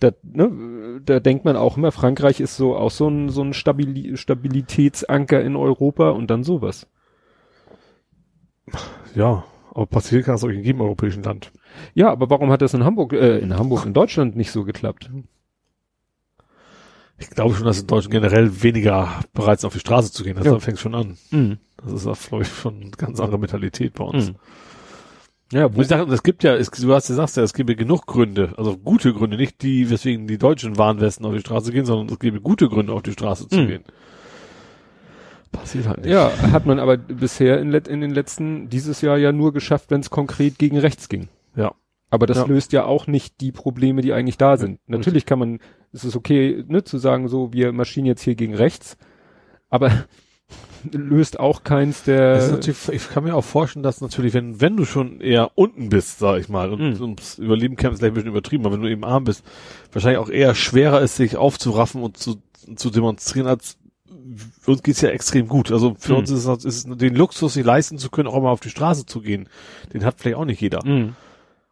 da, 0.00 0.10
ne, 0.22 1.02
da 1.04 1.20
denkt 1.20 1.44
man 1.44 1.54
auch 1.54 1.76
immer, 1.76 1.92
Frankreich 1.92 2.40
ist 2.40 2.56
so 2.56 2.74
auch 2.76 2.90
so 2.90 3.06
ein, 3.06 3.28
so 3.28 3.42
ein 3.42 3.52
Stabili 3.52 4.16
Stabilitätsanker 4.16 5.42
in 5.42 5.54
Europa 5.54 6.08
und 6.12 6.30
dann 6.30 6.44
sowas. 6.44 6.86
Ja, 9.14 9.44
aber 9.74 9.84
passiert 9.84 10.24
kann 10.24 10.36
es 10.36 10.44
auch 10.44 10.48
in 10.48 10.64
jedem 10.64 10.80
europäischen 10.80 11.22
Land. 11.22 11.52
Ja, 11.94 12.10
aber 12.10 12.30
warum 12.30 12.50
hat 12.50 12.62
das 12.62 12.74
in 12.74 12.84
Hamburg, 12.84 13.12
äh, 13.12 13.38
in 13.38 13.56
Hamburg, 13.56 13.86
in 13.86 13.94
Deutschland 13.94 14.36
nicht 14.36 14.50
so 14.50 14.64
geklappt? 14.64 15.10
Ich 17.20 17.30
glaube 17.30 17.54
schon, 17.54 17.64
dass 17.66 17.80
in 17.80 17.86
Deutschland 17.86 18.12
generell 18.12 18.62
weniger 18.62 19.08
bereit 19.34 19.60
sind, 19.60 19.66
auf 19.68 19.72
die 19.74 19.80
Straße 19.80 20.12
zu 20.12 20.22
gehen. 20.22 20.36
Das 20.36 20.46
Ja. 20.46 20.58
fängt 20.60 20.78
schon 20.78 20.94
an. 20.94 21.16
Mhm. 21.30 21.58
Das 21.82 21.92
ist 21.92 22.06
auch, 22.06 22.18
glaube 22.18 22.42
ich, 22.44 22.48
schon 22.48 22.80
eine 22.80 22.90
ganz 22.90 23.18
andere 23.20 23.38
Mentalität 23.38 23.94
bei 23.94 24.04
uns. 24.04 24.30
Mhm. 24.30 24.36
Ja, 25.50 25.66
Und 25.66 25.78
ich 25.80 25.88
sage, 25.88 26.12
es 26.12 26.22
gibt 26.22 26.44
ja, 26.44 26.54
es, 26.54 26.70
du 26.70 26.92
hast 26.94 27.08
ja 27.08 27.14
sagst 27.14 27.36
ja, 27.38 27.42
es 27.42 27.54
gäbe 27.54 27.74
genug 27.74 28.06
Gründe, 28.06 28.52
also 28.58 28.76
gute 28.76 29.14
Gründe, 29.14 29.36
nicht 29.38 29.62
die, 29.62 29.88
weswegen 29.88 30.26
die 30.28 30.36
deutschen 30.38 30.76
Warnwesten 30.76 31.24
auf 31.24 31.32
die 31.32 31.40
Straße 31.40 31.72
gehen, 31.72 31.86
sondern 31.86 32.12
es 32.12 32.18
gäbe 32.18 32.40
gute 32.40 32.68
Gründe, 32.68 32.92
auf 32.92 33.02
die 33.02 33.12
Straße 33.12 33.48
zu 33.48 33.58
Mhm. 33.60 33.66
gehen. 33.68 33.84
Passiert 35.50 35.88
halt 35.88 36.02
nicht. 36.02 36.10
ja, 36.10 36.30
hat 36.52 36.66
man 36.66 36.78
aber 36.78 36.98
bisher 36.98 37.58
in, 37.60 37.72
in 37.72 38.00
den 38.02 38.10
letzten, 38.10 38.68
dieses 38.68 39.00
Jahr 39.00 39.16
ja 39.16 39.32
nur 39.32 39.54
geschafft, 39.54 39.90
wenn 39.90 40.00
es 40.02 40.10
konkret 40.10 40.58
gegen 40.58 40.76
rechts 40.78 41.08
ging. 41.08 41.28
Ja. 41.58 41.74
Aber 42.10 42.26
das 42.26 42.38
Ja. 42.38 42.46
löst 42.46 42.72
ja 42.72 42.84
auch 42.84 43.06
nicht 43.06 43.40
die 43.42 43.52
Probleme, 43.52 44.00
die 44.00 44.14
eigentlich 44.14 44.38
da 44.38 44.56
sind. 44.56 44.80
Natürlich 44.86 45.26
kann 45.26 45.38
man, 45.38 45.58
es 45.92 46.04
ist 46.04 46.16
okay, 46.16 46.64
ne, 46.66 46.82
zu 46.84 46.96
sagen, 46.96 47.28
so, 47.28 47.52
wir 47.52 47.72
marschieren 47.72 48.06
jetzt 48.06 48.22
hier 48.22 48.34
gegen 48.34 48.54
rechts, 48.54 48.96
aber 49.68 49.90
löst 50.92 51.38
auch 51.38 51.64
keins 51.64 52.04
der, 52.04 52.34
Das 52.34 52.46
ist 52.46 52.52
natürlich, 52.52 52.88
ich 52.88 53.10
kann 53.10 53.24
mir 53.24 53.34
auch 53.34 53.44
vorstellen, 53.44 53.82
dass 53.82 54.00
natürlich, 54.00 54.32
wenn, 54.32 54.60
wenn 54.60 54.76
du 54.76 54.84
schon 54.86 55.20
eher 55.20 55.50
unten 55.56 55.88
bist, 55.90 56.18
sag 56.18 56.38
ich 56.40 56.48
mal, 56.48 56.72
und 56.72 56.80
Mhm. 56.80 57.00
ums 57.02 57.36
Überleben 57.38 57.76
kämpfst, 57.76 57.98
vielleicht 58.00 58.12
ein 58.12 58.14
bisschen 58.14 58.30
übertrieben, 58.30 58.64
aber 58.64 58.76
wenn 58.76 58.82
du 58.82 58.90
eben 58.90 59.04
arm 59.04 59.24
bist, 59.24 59.44
wahrscheinlich 59.92 60.18
auch 60.18 60.30
eher 60.30 60.54
schwerer 60.54 61.00
ist, 61.02 61.16
sich 61.16 61.36
aufzuraffen 61.36 62.02
und 62.02 62.16
zu, 62.16 62.36
zu 62.76 62.90
demonstrieren, 62.90 63.46
als 63.48 63.76
uns 64.66 64.82
geht's 64.82 65.00
ja 65.00 65.10
extrem 65.10 65.48
gut. 65.48 65.70
Also 65.72 65.94
für 65.98 66.12
Mhm. 66.12 66.18
uns 66.18 66.30
ist 66.30 66.46
es, 66.46 66.64
ist 66.64 66.88
es 66.88 66.96
den 66.96 67.14
Luxus, 67.14 67.54
sich 67.54 67.64
leisten 67.64 67.98
zu 67.98 68.08
können, 68.10 68.28
auch 68.28 68.40
mal 68.42 68.50
auf 68.50 68.60
die 68.60 68.70
Straße 68.70 69.04
zu 69.06 69.20
gehen. 69.20 69.48
Den 69.92 70.04
hat 70.04 70.16
vielleicht 70.18 70.36
auch 70.36 70.44
nicht 70.44 70.60
jeder. 70.60 70.84
Mhm. 70.84 71.14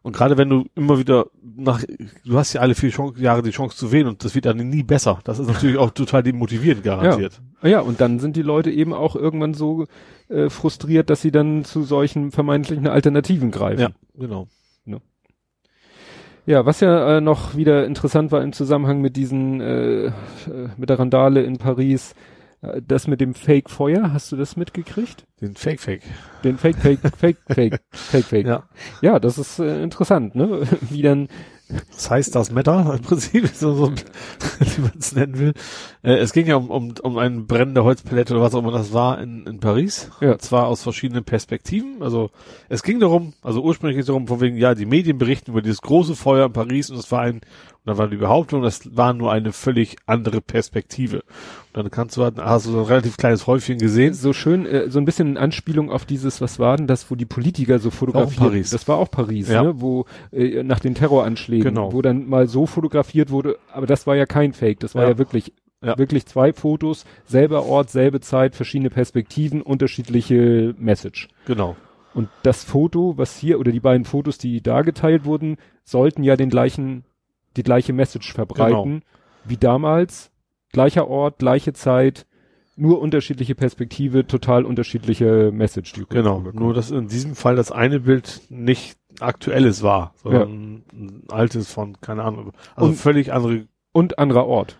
Und 0.07 0.15
gerade 0.15 0.37
wenn 0.37 0.49
du 0.49 0.63
immer 0.73 0.99
wieder 0.99 1.25
nach, 1.43 1.83
du 2.23 2.37
hast 2.37 2.53
ja 2.53 2.61
alle 2.61 2.75
vier 2.75 2.91
Chance, 2.91 3.21
Jahre 3.21 3.41
die 3.41 3.51
Chance 3.51 3.75
zu 3.75 3.91
wählen 3.91 4.07
und 4.07 4.23
das 4.23 4.35
wird 4.35 4.45
dann 4.45 4.55
nie 4.55 4.81
besser. 4.83 5.19
Das 5.25 5.37
ist 5.37 5.47
natürlich 5.47 5.75
auch 5.75 5.91
total 5.91 6.23
demotivierend 6.23 6.81
garantiert. 6.81 7.41
Ja, 7.61 7.81
und 7.81 7.99
dann 7.99 8.19
sind 8.19 8.37
die 8.37 8.41
Leute 8.41 8.71
eben 8.71 8.93
auch 8.93 9.17
irgendwann 9.17 9.53
so 9.53 9.85
äh, 10.29 10.49
frustriert, 10.49 11.09
dass 11.09 11.21
sie 11.21 11.31
dann 11.31 11.65
zu 11.65 11.83
solchen 11.83 12.31
vermeintlichen 12.31 12.87
Alternativen 12.87 13.51
greifen. 13.51 13.81
Ja, 13.81 13.89
genau. 14.17 14.47
Ja, 16.45 16.65
was 16.65 16.79
ja 16.79 17.17
äh, 17.17 17.19
noch 17.19 17.57
wieder 17.57 17.85
interessant 17.85 18.31
war 18.31 18.41
im 18.41 18.53
Zusammenhang 18.53 19.01
mit 19.01 19.17
diesen, 19.17 19.59
äh, 19.59 20.05
äh, 20.05 20.11
mit 20.77 20.89
der 20.89 20.99
Randale 20.99 21.43
in 21.43 21.57
Paris, 21.57 22.15
das 22.61 23.07
mit 23.07 23.21
dem 23.21 23.35
Fake-Feuer, 23.35 24.11
hast 24.13 24.31
du 24.31 24.35
das 24.35 24.55
mitgekriegt? 24.57 25.25
Den 25.41 25.55
Fake 25.55 25.79
Fake. 25.79 26.01
Den 26.43 26.57
Fake, 26.57 26.77
Fake, 26.77 26.99
Fake, 27.15 27.37
Fake, 27.47 27.79
Fake, 27.91 28.25
Fake. 28.25 28.47
Ja. 28.47 28.63
Ja, 29.01 29.19
das 29.19 29.37
ist 29.37 29.59
äh, 29.59 29.83
interessant, 29.83 30.33
ne? 30.33 30.61
Wie 30.89 31.03
dann, 31.03 31.27
Das 31.91 32.09
heißt 32.09 32.33
das 32.33 32.51
Matter 32.51 32.95
im 32.97 33.03
Prinzip, 33.03 33.47
so, 33.49 33.75
so 33.75 33.91
wie 33.91 34.81
man 34.81 34.93
es 34.97 35.13
nennen 35.13 35.37
will. 35.37 35.53
Äh, 36.01 36.15
es 36.15 36.33
ging 36.33 36.47
ja 36.47 36.55
um, 36.55 36.71
um, 36.71 36.93
um 37.03 37.17
eine 37.19 37.41
brennende 37.41 37.83
Holzpalette 37.83 38.33
oder 38.33 38.41
was 38.41 38.55
auch 38.55 38.59
immer 38.59 38.71
das 38.71 38.91
war 38.91 39.21
in, 39.21 39.45
in 39.45 39.59
Paris. 39.59 40.09
Ja. 40.19 40.31
Und 40.31 40.41
zwar 40.41 40.65
aus 40.65 40.81
verschiedenen 40.81 41.23
Perspektiven. 41.23 42.01
Also 42.01 42.31
es 42.69 42.81
ging 42.81 42.99
darum, 42.99 43.33
also 43.43 43.61
ursprünglich 43.61 43.95
ging 43.95 44.01
es 44.01 44.07
darum, 44.07 44.27
von 44.27 44.41
wegen, 44.41 44.57
ja, 44.57 44.73
die 44.73 44.87
Medien 44.87 45.19
berichten 45.19 45.51
über 45.51 45.61
dieses 45.61 45.81
große 45.81 46.15
Feuer 46.15 46.47
in 46.47 46.53
Paris 46.53 46.89
und 46.89 46.97
es 46.97 47.11
war 47.11 47.21
ein, 47.21 47.41
dann 47.87 47.97
war 47.97 48.07
die 48.07 48.17
Behauptung, 48.17 48.61
das 48.61 48.95
war 48.95 49.13
nur 49.13 49.31
eine 49.31 49.51
völlig 49.53 49.95
andere 50.05 50.41
Perspektive. 50.41 51.17
Und 51.73 51.83
dann 51.83 51.89
kannst 51.91 52.17
du 52.17 52.23
halt, 52.23 52.37
hast 52.37 52.65
du 52.65 52.71
so 52.71 52.79
ein 52.79 52.85
relativ 52.85 53.17
kleines 53.17 53.47
Häufchen 53.47 53.77
gesehen. 53.77 54.13
so 54.13 54.33
schön, 54.33 54.65
äh, 54.65 54.89
so 54.89 54.99
ein 54.99 55.05
bisschen 55.05 55.29
in 55.29 55.37
Anspielung 55.37 55.91
auf 55.91 56.05
dieses, 56.05 56.41
was 56.41 56.59
war 56.59 56.77
denn 56.77 56.87
das, 56.87 57.09
wo 57.09 57.15
die 57.15 57.25
Politiker 57.25 57.79
so 57.79 57.89
fotografieren. 57.89 58.47
Paris. 58.49 58.69
Das 58.71 58.87
war 58.87 58.97
auch 58.97 59.09
Paris, 59.09 59.49
Ja. 59.49 59.63
ne? 59.63 59.81
Wo 59.81 60.05
äh, 60.31 60.63
nach 60.63 60.79
den 60.79 60.95
Terroranschlägen, 60.95 61.73
Genau. 61.73 61.93
wo 61.93 62.01
dann 62.01 62.27
mal 62.27 62.47
so 62.47 62.65
fotografiert 62.65 63.29
wurde, 63.31 63.57
aber 63.71 63.85
das 63.87 64.05
war 64.05 64.15
ja 64.15 64.25
kein 64.25 64.53
Fake, 64.53 64.79
das 64.81 64.93
war 64.95 65.03
ja, 65.03 65.09
Ja. 65.09 65.17
wirklich 65.17 65.53
Ja. 65.83 65.97
wirklich 65.97 66.25
zwei 66.25 66.53
Fotos, 66.53 67.05
selber 67.25 67.65
Ort, 67.65 67.91
selbe 67.91 68.19
Zeit, 68.19 68.55
verschiedene 68.55 68.89
Perspektiven, 68.89 69.61
unterschiedliche 69.61 70.73
Message. 70.79 71.27
Genau. 71.45 71.75
Und 72.13 72.29
das 72.41 72.63
Foto, 72.63 73.13
was 73.17 73.37
hier 73.37 73.59
oder 73.59 73.71
die 73.71 73.79
beiden 73.79 74.03
Fotos, 74.03 74.39
die 74.39 74.61
da 74.61 74.81
geteilt 74.81 75.23
wurden, 75.25 75.57
sollten 75.83 76.23
ja 76.23 76.35
den 76.35 76.49
gleichen 76.49 77.03
die 77.57 77.63
gleiche 77.63 77.93
Message 77.93 78.33
verbreiten 78.33 79.01
wie 79.43 79.57
damals, 79.57 80.31
gleicher 80.71 81.07
Ort, 81.07 81.39
gleiche 81.39 81.73
Zeit, 81.73 82.25
nur 82.75 82.99
unterschiedliche 83.01 83.55
Perspektive, 83.55 84.27
total 84.27 84.63
unterschiedliche 84.65 85.51
Message. 85.51 85.93
Die 85.93 86.05
Genau, 86.07 86.39
nur 86.53 86.73
dass 86.73 86.91
in 86.91 87.07
diesem 87.07 87.35
Fall 87.35 87.55
das 87.55 87.71
eine 87.71 88.01
Bild 88.01 88.41
nicht 88.49 88.97
aktuelles 89.19 89.81
war, 89.81 90.13
sondern 90.21 90.83
ein 90.93 91.23
altes 91.29 91.71
von, 91.71 91.99
keine 92.01 92.23
Ahnung, 92.23 92.51
also 92.75 92.89
Und- 92.89 92.95
völlig 92.95 93.33
andere, 93.33 93.67
Und 93.93 94.19
anderer 94.19 94.45
Ort. 94.45 94.77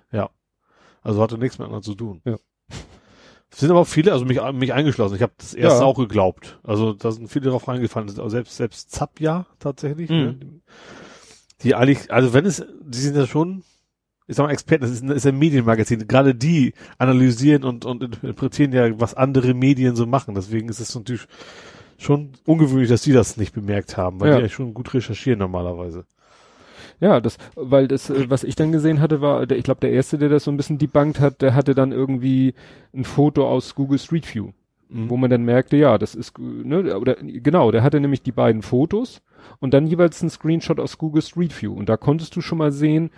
also 1.02 1.22
hatte 1.22 1.38
nichts 1.40 1.58
miteinander 1.58 1.82
zu 1.82 1.96
tun. 1.96 2.22
Ja. 2.26 2.36
Es 3.50 3.60
sind 3.62 3.72
aber 3.72 3.80
auch 3.80 3.88
viele, 3.88 4.12
also 4.12 4.26
mich, 4.26 4.40
mich 4.54 4.74
eingeschlossen, 4.74 5.16
ich 5.16 5.22
habe 5.22 5.34
das 5.38 5.54
erst 5.54 5.80
Ja. 5.80 5.86
auch 5.86 5.98
geglaubt. 5.98 6.60
Also 6.64 6.92
da 6.94 7.12
sind 7.12 7.30
viele 7.32 7.50
drauf 7.50 7.68
reingefallen, 7.68 8.10
selbst, 8.10 8.58
selbst 8.58 8.92
Zapja 8.92 9.46
tatsächlich, 9.58 10.10
Mhm. 10.10 10.16
ne? 10.18 10.38
Die 11.64 11.76
eigentlich, 11.76 12.12
also 12.12 12.34
wenn 12.34 12.46
es, 12.46 12.66
die 12.84 12.98
sind 13.00 13.16
ja 13.16 13.26
schon, 13.26 13.64
ich 14.28 14.36
sag 14.36 14.46
mal 14.46 14.52
Experten, 14.52 14.84
das 14.84 14.92
ist, 14.92 15.04
ein- 15.04 15.12
ist 15.12 15.26
ein 15.26 15.38
Medienmagazin, 15.40 16.08
gerade 16.08 16.36
die 16.36 16.74
analysieren 16.98 17.64
und, 17.64 17.86
und 17.86 18.04
interpretieren 18.04 18.74
ja, 18.74 19.00
was 19.00 19.14
andere 19.16 19.54
Medien 19.54 19.96
so 19.96 20.06
machen, 20.06 20.36
deswegen 20.36 20.70
ist 20.70 20.80
es 20.80 20.94
natürlich 20.94 21.26
schon 21.98 22.30
ungewöhnlich, 22.46 22.90
dass 22.90 23.02
die 23.02 23.14
das 23.14 23.38
nicht 23.38 23.54
bemerkt 23.54 23.98
haben, 23.98 24.20
weil 24.20 24.30
Ja. 24.30 24.36
die 24.38 24.44
ja 24.44 24.50
schon 24.50 24.74
gut 24.74 24.94
recherchieren 24.94 25.40
normalerweise. 25.40 26.06
Ja, 27.00 27.22
das, 27.22 27.38
weil 27.56 27.88
das, 27.88 28.10
äh, 28.10 28.30
was 28.30 28.44
ich 28.44 28.56
dann 28.56 28.72
gesehen 28.72 29.02
hatte, 29.02 29.22
war, 29.22 29.46
der, 29.46 29.58
ich 29.58 29.64
glaube, 29.64 29.82
der 29.82 29.92
erste, 29.92 30.18
der 30.18 30.30
das 30.30 30.44
so 30.44 30.52
ein 30.52 30.58
bisschen 30.58 30.78
debunked 30.80 31.20
hat, 31.20 31.42
der 31.42 31.54
hatte 31.56 31.76
dann 31.76 31.92
irgendwie 31.92 32.54
ein 32.94 33.04
Foto 33.04 33.48
aus 33.48 33.76
Google 33.76 34.00
Street 34.00 34.34
View, 34.34 34.52
Mhm. 34.90 35.10
wo 35.10 35.18
man 35.18 35.30
dann 35.30 35.44
merkte, 35.44 35.76
ja, 35.78 35.98
das 35.98 36.16
ist, 36.16 36.38
ne, 36.40 36.98
oder 36.98 37.16
genau, 37.16 37.72
der 37.72 37.84
hatte 37.84 38.00
nämlich 38.00 38.22
die 38.24 38.32
beiden 38.32 38.62
Fotos 38.62 39.22
und 39.60 39.74
dann 39.74 39.88
jeweils 39.88 40.22
ein 40.22 40.30
Screenshot 40.30 40.80
aus 40.80 40.98
Google 40.98 41.22
Street 41.22 41.60
View 41.62 41.74
und 41.74 41.90
da 41.90 41.98
konntest 41.98 42.36
du 42.36 42.42
schon 42.42 42.58
mal 42.58 42.72
sehen, 42.72 43.10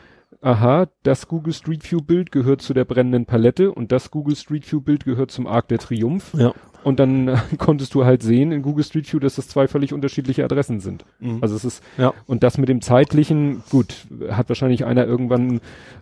aha, 0.42 0.88
das 1.04 1.28
Google 1.28 1.54
Street 1.54 1.89
View 1.92 2.00
Bild 2.02 2.32
gehört 2.32 2.62
zu 2.62 2.74
der 2.74 2.86
brennenden 2.86 3.26
Palette 3.26 3.72
und 3.72 3.92
das 3.92 4.12
Google 4.12 4.36
Street 4.36 4.72
View 4.72 4.80
Bild 4.80 5.04
gehört 5.04 5.32
zum 5.32 5.48
Arc 5.48 5.68
der 5.68 5.80
Triumph 5.80 6.34
Ja. 6.38 6.54
und 6.84 7.00
dann 7.00 7.28
äh, 7.28 7.38
konntest 7.58 7.94
du 7.96 8.06
halt 8.06 8.22
sehen 8.24 8.52
in 8.52 8.62
Google 8.62 8.86
Street 8.86 9.12
View, 9.12 9.20
dass 9.20 9.36
das 9.36 9.48
zwei 9.50 9.68
völlig 9.68 9.92
unterschiedliche 9.92 10.44
Adressen 10.46 10.80
sind. 10.80 11.04
Mhm. 11.20 11.39
Also 11.42 11.56
es 11.56 11.65
ist 11.65 11.84
Ja. 11.98 12.13
und 12.28 12.44
das 12.44 12.58
mit 12.58 12.70
dem 12.70 12.82
zeitlichen, 12.82 13.63
gut, 13.70 14.06
hat 14.30 14.48
wahrscheinlich 14.50 14.86
einer 14.86 15.06
irgendwann 15.06 15.60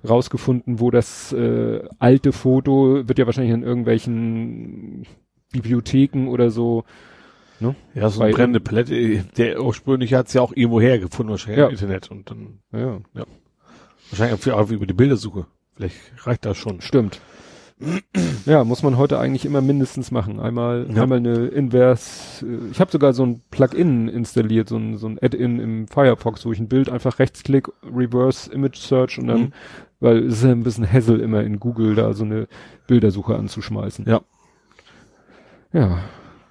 rausgefunden, 0.07 0.79
wo 0.81 0.91
das 0.91 1.31
äh, 1.33 1.81
alte 1.97 2.31
Foto 2.31 3.07
wird 3.07 3.17
ja 3.17 3.25
wahrscheinlich 3.25 3.53
in 3.53 3.63
irgendwelchen 3.63 5.05
Bibliotheken 5.51 6.27
oder 6.27 6.49
so. 6.51 6.83
Ne? 7.59 7.75
ja, 7.95 8.09
so 8.09 8.21
eine 8.21 8.33
brennende 8.33 8.59
Palette, 8.59 9.23
der 9.37 9.61
ursprünglich 9.63 10.13
hat 10.13 10.27
es 10.27 10.33
ja 10.33 10.41
auch 10.41 10.51
irgendwo 10.55 10.79
hergefunden, 10.79 11.31
wahrscheinlich 11.31 11.57
Ja. 11.59 11.65
im 11.67 11.71
Internet 11.71 12.11
und 12.11 12.29
dann 12.29 12.59
Ja, 12.71 12.99
wahrscheinlich 14.11 14.51
auch 14.53 14.69
über 14.69 14.85
die 14.85 14.93
Bildersuche. 14.93 15.47
Vielleicht 15.75 15.95
reicht 16.27 16.45
das 16.45 16.57
schon. 16.57 16.81
stimmt. 16.81 17.19
Ja, 18.47 18.63
muss 18.63 18.81
man 18.81 18.97
heute 18.97 19.19
eigentlich 19.19 19.45
immer 19.45 19.61
mindestens 19.61 20.09
machen. 20.09 20.39
Einmal, 20.39 20.87
Ja. 20.91 21.03
einmal 21.03 21.19
eine 21.19 21.45
Inverse. 21.47 22.43
äh, 22.43 22.71
Ich 22.71 22.79
habe 22.79 22.91
sogar 22.91 23.13
so 23.13 23.23
ein 23.23 23.41
Plugin 23.51 24.07
installiert, 24.07 24.69
so 24.69 24.77
ein, 24.77 24.97
so 24.97 25.07
ein 25.07 25.19
Add-in 25.21 25.59
im 25.59 25.87
Firefox, 25.87 26.43
wo 26.47 26.51
ich 26.51 26.59
ein 26.59 26.67
Bild 26.69 26.89
einfach 26.89 27.19
rechtsklick, 27.19 27.67
Reverse 27.83 28.51
Image 28.51 28.77
Search 28.77 29.19
und 29.19 29.27
dann, 29.27 29.39
Mhm. 29.41 29.53
weil 29.99 30.17
es 30.25 30.37
ist 30.37 30.43
ja 30.45 30.51
ein 30.51 30.63
bisschen 30.63 30.91
Hassel 30.91 31.19
immer 31.19 31.43
in 31.43 31.59
Google 31.59 31.93
da 31.93 32.13
so 32.13 32.23
eine 32.23 32.47
Bildersuche 32.87 33.35
anzuschmeißen. 33.35 34.05
Ja. 34.07 34.21
Ja, 35.73 35.99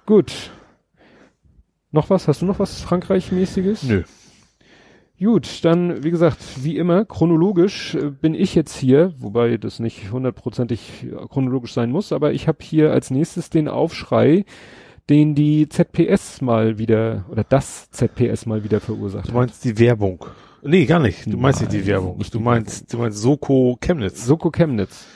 gut. 0.05 0.51
Noch 1.97 2.11
was? 2.11 2.27
Hast 2.27 2.43
du 2.43 2.45
noch 2.45 2.59
was 2.59 2.79
Frankreich-mäßiges? 2.81 3.81
Nö. 3.81 4.03
Gut, 5.19 5.65
dann, 5.65 6.03
wie 6.03 6.11
gesagt, 6.11 6.37
wie 6.63 6.77
immer, 6.77 7.05
chronologisch 7.05 7.95
äh, 7.95 8.11
bin 8.11 8.35
ich 8.35 8.53
jetzt 8.53 8.77
hier, 8.77 9.15
wobei 9.17 9.57
das 9.57 9.79
nicht 9.79 10.11
hundertprozentig 10.11 11.07
chronologisch 11.27 11.73
sein 11.73 11.89
muss, 11.89 12.11
aber 12.11 12.33
ich 12.33 12.47
habe 12.47 12.59
hier 12.61 12.91
als 12.91 13.09
nächstes 13.09 13.49
den 13.49 13.67
Aufschrei, 13.67 14.45
den 15.09 15.33
die 15.33 15.69
ZPS 15.69 16.41
mal 16.41 16.77
wieder, 16.77 17.25
oder 17.31 17.43
das 17.43 17.89
ZPS 17.89 18.45
mal 18.45 18.63
wieder 18.63 18.79
verursacht 18.79 19.29
Du 19.29 19.33
meinst 19.33 19.65
die 19.65 19.79
Werbung. 19.79 20.23
Nee, 20.61 20.85
gar 20.85 20.99
nicht. 20.99 21.25
Du 21.25 21.35
meinst 21.35 21.61
nicht 21.61 21.73
die 21.73 21.77
Nein, 21.77 21.87
Werbung. 21.87 22.17
nicht 22.19 22.31
Du 22.31 22.39
meinst, 22.39 22.93
du 22.93 22.99
meinst 22.99 23.19
Soko 23.19 23.75
Chemnitz. 23.81 24.23
Soko 24.23 24.51
Chemnitz. 24.51 25.07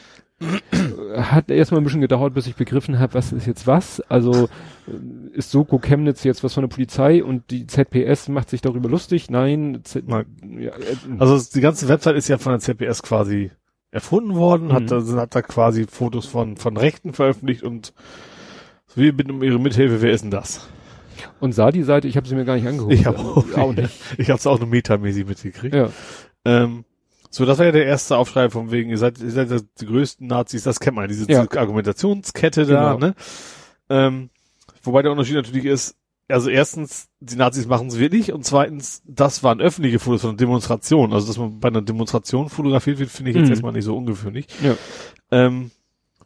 Hat 1.15 1.51
erstmal 1.51 1.81
ein 1.81 1.83
bisschen 1.83 2.01
gedauert, 2.01 2.33
bis 2.33 2.47
ich 2.47 2.55
begriffen 2.55 2.99
habe, 2.99 3.13
was 3.13 3.31
ist 3.31 3.45
jetzt 3.47 3.67
was. 3.67 4.01
Also 4.09 4.45
äh, 4.87 5.37
ist 5.37 5.51
Soko 5.51 5.77
Chemnitz 5.79 6.23
jetzt 6.23 6.43
was 6.43 6.53
von 6.53 6.63
der 6.63 6.69
Polizei 6.69 7.23
und 7.23 7.49
die 7.51 7.67
ZPS 7.67 8.29
macht 8.29 8.49
sich 8.49 8.61
darüber 8.61 8.89
lustig? 8.89 9.29
Nein. 9.29 9.81
Z 9.83 10.07
Nein. 10.07 10.25
Äh, 10.57 10.71
Also 11.19 11.39
die 11.53 11.61
ganze 11.61 11.87
Website 11.87 12.15
ist 12.15 12.27
ja 12.27 12.37
von 12.37 12.53
der 12.53 12.59
ZPS 12.59 13.03
quasi 13.03 13.51
erfunden 13.91 14.35
worden, 14.35 14.67
Mhm. 14.69 14.73
hat, 14.73 14.91
da, 14.91 15.01
hat 15.17 15.35
da 15.35 15.41
quasi 15.41 15.85
Fotos 15.85 16.25
von, 16.25 16.55
von 16.57 16.77
Rechten 16.77 17.13
veröffentlicht 17.13 17.63
und 17.63 17.93
wir 18.95 19.15
bitten 19.15 19.31
um 19.31 19.43
ihre 19.43 19.59
Mithilfe, 19.59 20.01
wer 20.01 20.11
ist 20.11 20.23
denn 20.23 20.31
das? 20.31 20.67
und 21.39 21.51
sah 21.53 21.71
die 21.71 21.83
Seite, 21.83 22.07
ich 22.07 22.17
habe 22.17 22.27
sie 22.27 22.33
mir 22.35 22.45
gar 22.45 22.55
nicht 22.55 22.65
angeguckt. 22.67 22.93
Ich 22.93 23.05
habe 23.05 23.19
auch, 23.19 23.45
auch 23.55 23.73
nicht. 23.73 23.91
Ich 24.17 24.29
habe 24.29 24.39
es 24.39 24.47
auch 24.47 24.57
nur 24.59 24.67
metamäßig 24.67 25.27
mitgekriegt. 25.27 25.75
Ja. 25.75 25.89
Ähm, 26.45 26.83
so, 27.31 27.45
das 27.45 27.57
war 27.57 27.65
ja 27.65 27.71
der 27.71 27.85
erste 27.85 28.17
Aufschrei 28.17 28.49
von 28.49 28.69
wegen, 28.71 28.89
ihr 28.89 28.97
seid, 28.97 29.19
ihr 29.19 29.31
seid 29.31 29.49
die 29.79 29.85
größten 29.85 30.27
Nazis, 30.27 30.63
das 30.63 30.79
kennt 30.79 30.97
man, 30.97 31.07
diese 31.07 31.31
Ja. 31.31 31.41
Argumentationskette 31.49 32.65
da, 32.65 32.93
Genau. 32.93 33.07
ne? 33.07 33.15
Ähm, 33.89 34.29
wobei 34.83 35.01
der 35.01 35.11
Unterschied 35.11 35.35
natürlich 35.35 35.65
ist, 35.65 35.95
also 36.27 36.49
erstens, 36.49 37.07
die 37.19 37.35
Nazis 37.35 37.67
machen 37.67 37.87
es 37.87 37.97
wirklich 37.99 38.31
und 38.31 38.45
zweitens, 38.45 39.01
das 39.05 39.43
waren 39.43 39.59
öffentliche 39.59 39.99
Fotos 39.99 40.21
von 40.21 40.31
einer 40.31 40.37
Demonstration. 40.37 41.11
Also, 41.13 41.27
dass 41.27 41.37
man 41.37 41.59
bei 41.59 41.67
einer 41.69 41.81
Demonstration 41.81 42.47
fotografiert 42.49 42.99
wird, 42.99 43.09
finde 43.09 43.31
ich 43.31 43.37
jetzt 43.37 43.45
Mhm. 43.47 43.51
erstmal 43.51 43.73
nicht 43.73 43.83
so 43.85 43.97
ungewöhnlich. 43.97 44.47
Ja. 44.63 44.75
Ähm, 45.31 45.71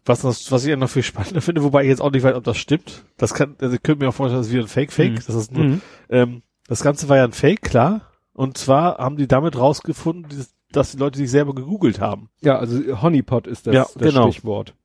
was, 0.05 0.21
das, 0.21 0.51
was 0.51 0.63
ich 0.63 0.69
ja 0.69 0.75
noch 0.75 0.89
viel 0.91 1.01
spannender 1.01 1.41
finde, 1.41 1.63
wobei 1.63 1.83
ich 1.83 1.89
jetzt 1.89 2.01
auch 2.01 2.11
nicht 2.11 2.21
weiß, 2.21 2.35
ob 2.35 2.43
das 2.43 2.57
stimmt. 2.57 3.03
Das 3.17 3.33
kann, 3.33 3.55
also 3.59 3.73
ich 3.75 3.81
könnte 3.81 4.03
mir 4.03 4.09
auch 4.09 4.13
vorstellen, 4.13 4.39
das 4.39 4.47
ist 4.47 4.53
wieder 4.53 4.63
ein 4.63 4.67
Fake-Fake. 4.67 5.11
Mhm. 5.13 5.15
Das 5.25 5.29
ist 5.35 5.51
nur, 5.51 5.63
Mhm. 5.63 5.81
ähm, 6.09 6.41
das 6.67 6.83
Ganze 6.83 7.09
war 7.09 7.17
ja 7.17 7.23
ein 7.23 7.31
Fake, 7.31 7.61
klar. 7.63 8.01
Und 8.33 8.57
zwar 8.59 8.97
haben 8.99 9.17
die 9.17 9.27
damit 9.27 9.57
rausgefunden, 9.57 10.25
dass- 10.37 10.53
dass 10.75 10.91
die 10.91 10.97
Leute 10.97 11.17
sich 11.17 11.31
selber 11.31 11.53
gegoogelt 11.55 11.99
haben. 11.99 12.29
Ja, 12.41 12.57
also 12.57 13.01
Honeypot 13.01 13.47
ist 13.47 13.67
das, 13.67 13.75
Ja, 13.75 13.85
das 13.97 14.13
genau. 14.13 14.31
Stichwort. 14.31 14.75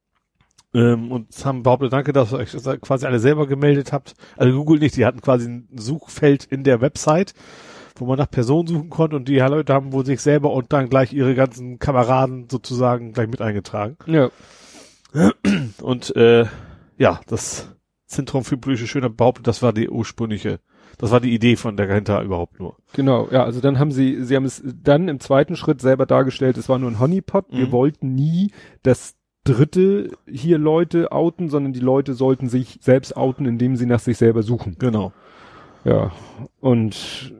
Ähm, 0.72 1.10
und 1.10 1.30
es 1.30 1.44
haben 1.44 1.62
behauptet, 1.62 1.92
danke, 1.92 2.12
dass 2.12 2.32
ihr 2.32 2.38
euch 2.38 2.52
das 2.52 2.64
quasi 2.80 3.06
alle 3.06 3.18
selber 3.18 3.46
gemeldet 3.46 3.92
habt. 3.92 4.14
Also 4.36 4.56
Google 4.56 4.78
nicht, 4.78 4.96
die 4.96 5.04
hatten 5.04 5.20
quasi 5.20 5.48
ein 5.48 5.68
Suchfeld 5.76 6.44
in 6.44 6.62
der 6.62 6.80
Website, 6.80 7.34
wo 7.96 8.06
man 8.06 8.18
nach 8.18 8.30
Personen 8.30 8.68
suchen 8.68 8.90
konnte 8.90 9.16
und 9.16 9.28
die 9.28 9.38
Leute 9.38 9.74
haben 9.74 9.92
wohl 9.92 10.06
sich 10.06 10.20
selber 10.20 10.52
und 10.52 10.72
dann 10.72 10.88
gleich 10.88 11.12
ihre 11.12 11.34
ganzen 11.34 11.78
Kameraden 11.78 12.48
sozusagen 12.48 13.12
gleich 13.12 13.28
mit 13.28 13.40
eingetragen. 13.40 13.96
Ja. 14.06 14.30
Und 15.82 16.14
äh, 16.14 16.46
ja, 16.98 17.20
das 17.26 17.74
Zentrum 18.06 18.44
für 18.44 18.56
politische 18.56 18.86
Schönheit 18.86 19.16
behauptet, 19.16 19.46
das 19.48 19.62
war 19.62 19.72
die 19.72 19.88
ursprüngliche, 19.88 20.60
das 21.00 21.10
war 21.10 21.20
die 21.20 21.34
Idee 21.34 21.56
von 21.56 21.76
dahinter 21.76 22.22
überhaupt 22.22 22.60
nur. 22.60 22.76
Genau, 22.92 23.28
ja, 23.30 23.44
also 23.44 23.60
dann 23.60 23.78
haben 23.78 23.90
sie, 23.90 24.22
sie 24.24 24.36
haben 24.36 24.44
es 24.44 24.62
dann 24.82 25.08
im 25.08 25.20
zweiten 25.20 25.56
Schritt 25.56 25.80
selber 25.80 26.06
dargestellt, 26.06 26.56
es 26.58 26.68
war 26.68 26.78
nur 26.78 26.90
ein 26.90 27.00
Honeypot. 27.00 27.46
Wir 27.50 27.66
Mhm. 27.66 27.72
wollten 27.72 28.14
nie 28.14 28.52
das 28.82 29.16
dritte 29.44 30.10
hier 30.28 30.58
Leute 30.58 31.12
outen, 31.12 31.48
sondern 31.48 31.72
die 31.72 31.80
Leute 31.80 32.12
sollten 32.14 32.48
sich 32.48 32.78
selbst 32.82 33.16
outen, 33.16 33.46
indem 33.46 33.76
sie 33.76 33.86
nach 33.86 34.00
sich 34.00 34.18
selber 34.18 34.42
suchen. 34.42 34.76
Genau. 34.78 35.12
Ja, 35.84 36.12
und 36.60 37.34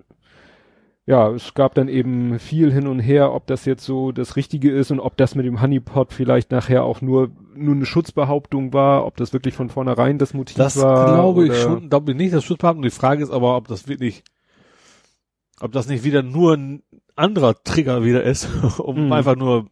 ja, 1.06 1.30
es 1.30 1.54
gab 1.54 1.74
dann 1.74 1.88
eben 1.88 2.38
viel 2.38 2.72
hin 2.72 2.86
und 2.86 3.00
her, 3.00 3.32
ob 3.34 3.46
das 3.46 3.64
jetzt 3.64 3.84
so 3.84 4.12
das 4.12 4.36
Richtige 4.36 4.70
ist 4.70 4.90
und 4.90 5.00
ob 5.00 5.16
das 5.16 5.34
mit 5.34 5.44
dem 5.44 5.61
Honeypot 5.61 6.12
vielleicht 6.12 6.52
nachher 6.52 6.84
auch 6.84 7.00
nur, 7.02 7.30
nur 7.61 7.74
eine 7.74 7.86
Schutzbehauptung 7.86 8.72
war, 8.72 9.06
ob 9.06 9.16
das 9.16 9.32
wirklich 9.32 9.54
von 9.54 9.68
vornherein 9.70 10.18
das 10.18 10.34
Motiv 10.34 10.56
Das 10.56 10.76
war. 10.80 11.14
glaube 11.14 11.46
ich 11.46 11.56
schon, 11.61 11.88
glaube 11.88 12.12
ich 12.12 12.16
nicht, 12.16 12.34
das 12.34 12.44
Schutzbeamten. 12.44 12.82
Die 12.82 12.90
Frage 12.90 13.22
ist 13.22 13.30
aber, 13.30 13.56
ob 13.56 13.68
das 13.68 13.86
wirklich, 13.88 14.22
ob 15.61 15.72
das 15.72 15.86
nicht 15.88 16.04
wieder 16.04 16.22
nur 16.22 16.54
ein 16.54 16.82
anderer 17.16 17.54
Trigger 17.62 18.02
wieder 18.04 18.22
ist, 18.22 18.48
um 18.78 19.06
Mhm. 19.06 19.12
einfach 19.12 19.36
nur 19.36 19.66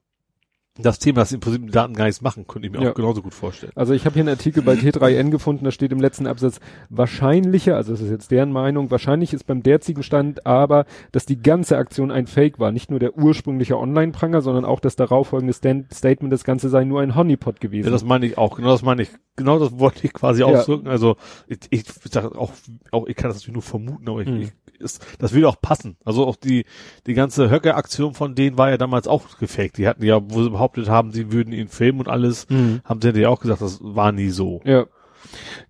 das 0.81 0.99
Thema, 0.99 1.21
das 1.21 1.33
im 1.33 1.41
Prinzip 1.41 1.63
die 1.67 1.73
Daten 1.73 1.95
gar 1.95 2.05
nichts 2.07 2.21
machen, 2.23 2.47
könnte 2.47 2.69
ich 2.69 2.73
mir 2.73 2.81
Ja. 2.83 2.91
auch 2.91 2.95
genauso 2.95 3.21
gut 3.23 3.35
vorstellen. 3.35 3.73
Also 3.75 3.95
ich 3.95 4.05
habe 4.07 4.15
hier 4.15 4.23
einen 4.23 4.29
Artikel 4.31 4.63
bei 4.63 4.75
T3N 4.75 5.31
gefunden, 5.31 5.65
da 5.65 5.71
steht 5.71 5.93
im 5.93 6.01
letzten 6.01 6.27
Absatz 6.27 6.61
wahrscheinlicher, 6.91 7.77
also 7.77 7.93
das 7.93 8.01
ist 8.01 8.11
jetzt 8.11 8.31
deren 8.31 8.53
Meinung, 8.53 8.91
wahrscheinlich 8.91 9.33
ist 9.33 9.45
beim 9.47 9.63
derzigen 9.63 10.03
Stand 10.03 10.47
aber, 10.47 10.85
dass 11.13 11.27
die 11.27 11.41
ganze 11.41 11.77
Aktion 11.79 12.11
ein 12.11 12.27
Fake 12.27 12.59
war. 12.59 12.73
Nicht 12.73 12.91
nur 12.91 12.99
der 13.01 13.17
ursprüngliche 13.17 13.79
Online-Pranger, 13.79 14.41
sondern 14.43 14.65
auch 14.65 14.81
das 14.81 14.97
darauffolgende 14.97 15.53
Stand 15.55 15.93
Statement, 15.93 16.33
das 16.33 16.45
Ganze 16.45 16.69
sei 16.69 16.85
nur 16.85 17.01
ein 17.01 17.15
Honeypot 17.15 17.61
gewesen. 17.61 17.87
Ja, 17.87 17.93
das 17.93 18.05
meine 18.05 18.27
ich 18.27 18.39
auch. 18.39 18.57
Genau 18.57 18.71
das 18.71 18.83
meine 18.83 19.03
ich. 19.03 19.09
Genau 19.37 19.59
das 19.59 19.79
wollte 19.79 20.05
ich 20.05 20.13
quasi 20.13 20.41
Ja. 20.41 20.47
ausdrücken. 20.47 20.89
Also 20.89 21.17
ich, 21.47 21.59
ich 21.71 21.85
sage 22.11 22.37
auch, 22.39 22.53
auch 22.91 23.07
ich 23.07 23.17
kann 23.17 23.29
das 23.31 23.37
natürlich 23.39 23.55
nur 23.55 23.63
vermuten, 23.63 24.09
aber 24.09 24.21
ich, 24.23 24.29
Mhm. 24.29 24.41
ich 24.43 24.53
ist, 24.81 25.05
das 25.19 25.33
würde 25.33 25.49
auch 25.49 25.61
passen. 25.61 25.97
Also 26.05 26.25
auch 26.25 26.37
die 26.37 26.65
die 27.09 27.15
ganze 27.15 27.51
Höcke-Aktion 27.51 28.15
von 28.15 28.37
denen 28.37 28.57
war 28.59 28.71
ja 28.71 28.77
damals 28.77 29.09
auch 29.09 29.37
gefaked. 29.39 29.77
Die 29.77 29.89
hatten 29.89 30.05
ja, 30.05 30.21
wo 30.23 30.41
sie 30.45 30.51
behauptet 30.69 30.89
haben, 30.89 31.13
sie 31.13 31.33
würden 31.33 31.53
ihn 31.53 31.69
filmen 31.69 32.01
und 32.01 32.09
alles, 32.09 32.47
Mhm. 32.51 32.81
haben 32.85 33.01
sie 33.01 33.11
ja 33.11 33.29
auch 33.29 33.41
gesagt, 33.41 33.63
das 33.63 33.79
war 33.83 34.13
nie 34.13 34.31
so. 34.31 34.61
Ja. 34.65 34.87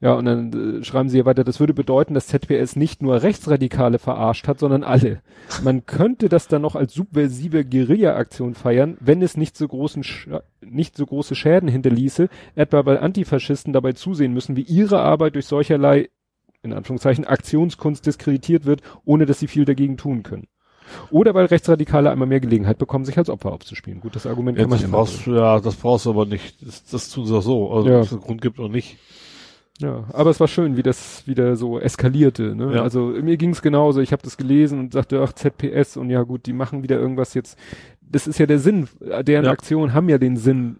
Ja, 0.00 0.12
und 0.12 0.26
dann 0.26 0.80
äh, 0.80 0.84
schreiben 0.84 1.08
sie 1.08 1.16
hier 1.16 1.24
weiter, 1.24 1.42
das 1.42 1.58
würde 1.58 1.72
bedeuten, 1.74 2.14
dass 2.14 2.28
ZPS 2.28 2.76
nicht 2.76 3.02
nur 3.02 3.22
Rechtsradikale 3.22 3.98
verarscht 3.98 4.46
hat, 4.46 4.58
sondern 4.60 4.84
alle. 4.84 5.22
Man 5.64 5.86
könnte 5.86 6.28
das 6.28 6.48
dann 6.48 6.62
noch 6.62 6.76
als 6.76 6.92
subversive 6.92 7.64
Guerilla-Aktion 7.64 8.54
feiern, 8.54 8.96
wenn 9.00 9.22
es 9.22 9.36
nicht 9.36 9.56
so 9.56 9.66
großen, 9.66 10.04
Sch 10.04 10.28
nicht 10.60 10.96
so 10.96 11.06
große 11.06 11.34
Schäden 11.34 11.68
hinterließe, 11.68 12.28
etwa 12.54 12.84
weil 12.84 12.98
Antifaschisten 12.98 13.72
dabei 13.72 13.92
zusehen 13.92 14.34
müssen, 14.34 14.54
wie 14.54 14.62
ihre 14.62 15.00
Arbeit 15.00 15.34
durch 15.34 15.46
solcherlei, 15.46 16.10
in 16.62 16.72
Anführungszeichen, 16.74 17.24
Aktionskunst 17.24 18.04
diskreditiert 18.06 18.64
wird, 18.66 18.82
ohne 19.04 19.24
dass 19.26 19.40
sie 19.40 19.48
viel 19.48 19.64
dagegen 19.64 19.96
tun 19.96 20.22
können. 20.22 20.46
Oder 21.10 21.34
weil 21.34 21.46
Rechtsradikale 21.46 22.10
einmal 22.10 22.28
mehr 22.28 22.40
Gelegenheit 22.40 22.78
bekommen, 22.78 23.04
sich 23.04 23.18
als 23.18 23.30
Opfer 23.30 23.52
aufzuspielen. 23.52 24.00
Gut, 24.00 24.16
das 24.16 24.26
Argument 24.26 24.58
Ja, 24.58 24.64
kann 24.64 24.70
man 24.70 24.80
das 24.80 24.90
brauchst 24.90 25.26
ja, 25.26 25.60
das 25.60 25.76
brauchst 25.76 26.06
du 26.06 26.10
aber 26.10 26.26
nicht. 26.26 26.56
Das, 26.66 26.84
das 26.84 27.10
tun 27.10 27.26
sie 27.26 27.36
auch 27.36 27.42
so. 27.42 27.70
Also, 27.70 27.88
Ja. 27.88 28.00
es 28.00 28.12
einen 28.12 28.20
Grund 28.20 28.40
gibt 28.42 28.58
oder 28.58 28.68
nicht. 28.68 28.96
Ja, 29.80 30.04
aber 30.12 30.30
es 30.30 30.40
war 30.40 30.48
schön, 30.48 30.76
wie 30.76 30.82
das 30.82 31.24
wieder 31.28 31.54
so 31.54 31.78
eskalierte. 31.78 32.56
Ne? 32.56 32.74
Ja. 32.74 32.82
Also 32.82 33.00
mir 33.22 33.36
ging's 33.36 33.62
genauso. 33.62 34.00
Ich 34.00 34.10
habe 34.12 34.22
das 34.22 34.36
gelesen 34.36 34.80
und 34.80 34.92
sagte, 34.92 35.22
ach 35.22 35.32
ZPS 35.32 35.96
und 35.96 36.10
ja 36.10 36.22
gut, 36.24 36.46
die 36.46 36.52
machen 36.52 36.82
wieder 36.82 36.98
irgendwas 36.98 37.34
jetzt. 37.34 37.56
Das 38.00 38.26
ist 38.26 38.38
ja 38.38 38.46
der 38.46 38.58
Sinn. 38.58 38.88
Deren 39.22 39.44
Ja. 39.44 39.50
Aktionen 39.52 39.94
haben 39.94 40.08
ja 40.08 40.18
den 40.18 40.36
Sinn, 40.36 40.78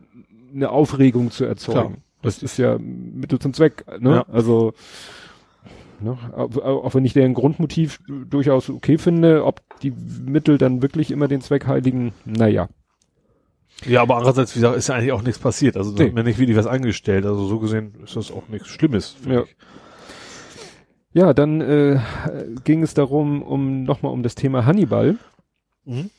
eine 0.53 0.71
Aufregung 0.71 1.31
zu 1.31 1.45
erzeugen. 1.45 1.79
Klar. 1.79 1.93
Das 2.23 2.43
ist 2.43 2.57
ja 2.57 2.77
Mittel 2.79 3.39
zum 3.39 3.53
Zweck. 3.55 3.85
Ne? 4.01 4.11
Ja. 4.17 4.27
Also 4.33 4.73
ne? 6.01 6.17
auch, 6.35 6.95
wenn 6.95 7.05
ich 7.05 7.13
deren 7.13 7.35
Grundmotiv 7.35 8.01
durchaus 8.29 8.71
okay 8.71 8.99
finde, 8.99 9.45
ob 9.45 9.61
die 9.81 9.93
Mittel 10.25 10.59
dann 10.59 10.83
wirklich 10.83 11.11
immer 11.11 11.29
den 11.29 11.41
Zweck 11.41 11.67
heiligen, 11.67 12.13
naja. 12.25 12.69
Ja, 13.87 14.03
aber 14.03 14.17
andererseits, 14.17 14.55
wie 14.57 14.61
gesagt, 14.61 14.77
ist 14.77 14.89
ja 14.89 14.97
eigentlich 14.97 15.13
auch 15.13 15.23
nichts 15.23 15.39
passiert. 15.39 15.77
Also 15.77 15.93
da 15.93 16.03
Nee. 16.03 16.09
hat 16.09 16.15
mir 16.15 16.25
nicht 16.25 16.39
wirklich 16.39 16.57
was 16.57 16.67
angestellt. 16.67 17.25
Also 17.25 17.45
so 17.47 17.61
gesehen 17.61 17.95
ist 18.03 18.17
das 18.17 18.33
auch 18.33 18.49
nichts 18.49 18.69
Schlimmes. 18.69 19.17
Ja. 19.27 19.43
ich. 19.43 19.57
Ja, 21.13 21.33
dann 21.33 21.61
äh, 21.61 22.01
ging 22.65 22.83
es 22.83 22.95
darum, 22.95 23.43
um 23.43 23.85
nochmal 23.85 24.13
um 24.13 24.23
das 24.23 24.35
Thema 24.35 24.67
Hannibal. 24.67 25.17
Mhm. 25.85 26.11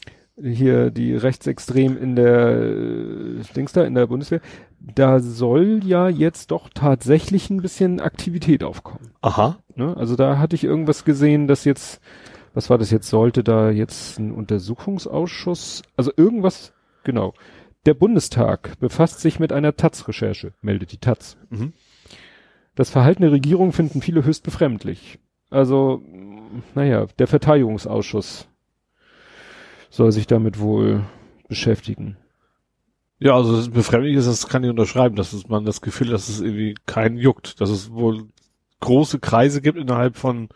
hier 0.42 0.90
die 0.90 1.14
Rechtsextrem 1.16 1.98
in 1.98 2.16
der 2.16 2.62
äh, 2.62 3.44
Dings 3.56 3.74
da 3.74 3.84
in 3.84 3.94
der 3.94 4.08
Bundeswehr, 4.08 4.40
da 4.80 5.20
soll 5.20 5.82
ja 5.84 6.10
jetzt 6.10 6.52
doch 6.52 6.70
tatsächlich 6.74 7.50
ein 7.50 7.62
bisschen 7.62 8.00
Aktivität 8.00 8.64
aufkommen. 8.64 9.12
Aha. 9.22 9.58
Ne? 9.76 9.96
Also 9.98 10.16
da 10.16 10.38
hatte 10.38 10.56
ich 10.56 10.64
irgendwas 10.64 11.06
gesehen, 11.06 11.48
dass 11.48 11.66
jetzt, 11.66 12.02
was 12.54 12.70
war 12.70 12.78
das 12.78 12.92
jetzt, 12.92 13.10
sollte 13.10 13.44
da 13.44 13.70
jetzt 13.70 14.20
ein 14.20 14.32
Untersuchungsausschuss, 14.32 15.84
also 15.96 16.12
irgendwas, 16.16 16.74
genau. 17.04 17.34
Der 17.86 17.94
Bundestag 17.94 18.78
befasst 18.80 19.22
sich 19.22 19.40
mit 19.40 19.54
einer 19.54 19.76
Taz-Recherche, 19.76 20.54
meldet 20.62 20.92
die 20.92 20.98
Taz. 20.98 21.38
Mhm. 21.50 21.74
Das 22.76 22.90
Verhalten 22.90 23.22
der 23.22 23.32
Regierung 23.32 23.74
finden 23.74 24.02
viele 24.02 24.24
höchst 24.24 24.44
befremdlich. 24.44 25.20
Also, 25.50 26.02
naja, 26.76 27.08
der 27.18 27.28
Verteidigungsausschuss 27.28 28.48
soll 29.90 30.12
sich 30.12 30.28
damit 30.28 30.60
wohl 30.60 31.04
beschäftigen. 31.48 32.18
Ja, 33.20 33.36
also 33.36 33.56
das 33.58 33.70
befremdlich 33.70 34.16
ist, 34.16 34.28
das 34.28 34.48
kann 34.48 34.64
ich 34.64 34.70
unterschreiben, 34.70 35.16
dass 35.16 35.34
es, 35.34 35.48
man 35.50 35.66
das 35.66 35.82
Gefühl, 35.82 36.08
dass 36.10 36.30
es 36.30 36.40
irgendwie 36.40 36.76
keinen 36.86 37.18
juckt, 37.18 37.60
dass 37.60 37.70
es 37.70 37.92
wohl 37.92 38.24
große 38.80 39.20
Kreise 39.20 39.62
gibt 39.62 39.78
innerhalb 39.78 40.16
von 40.16 40.48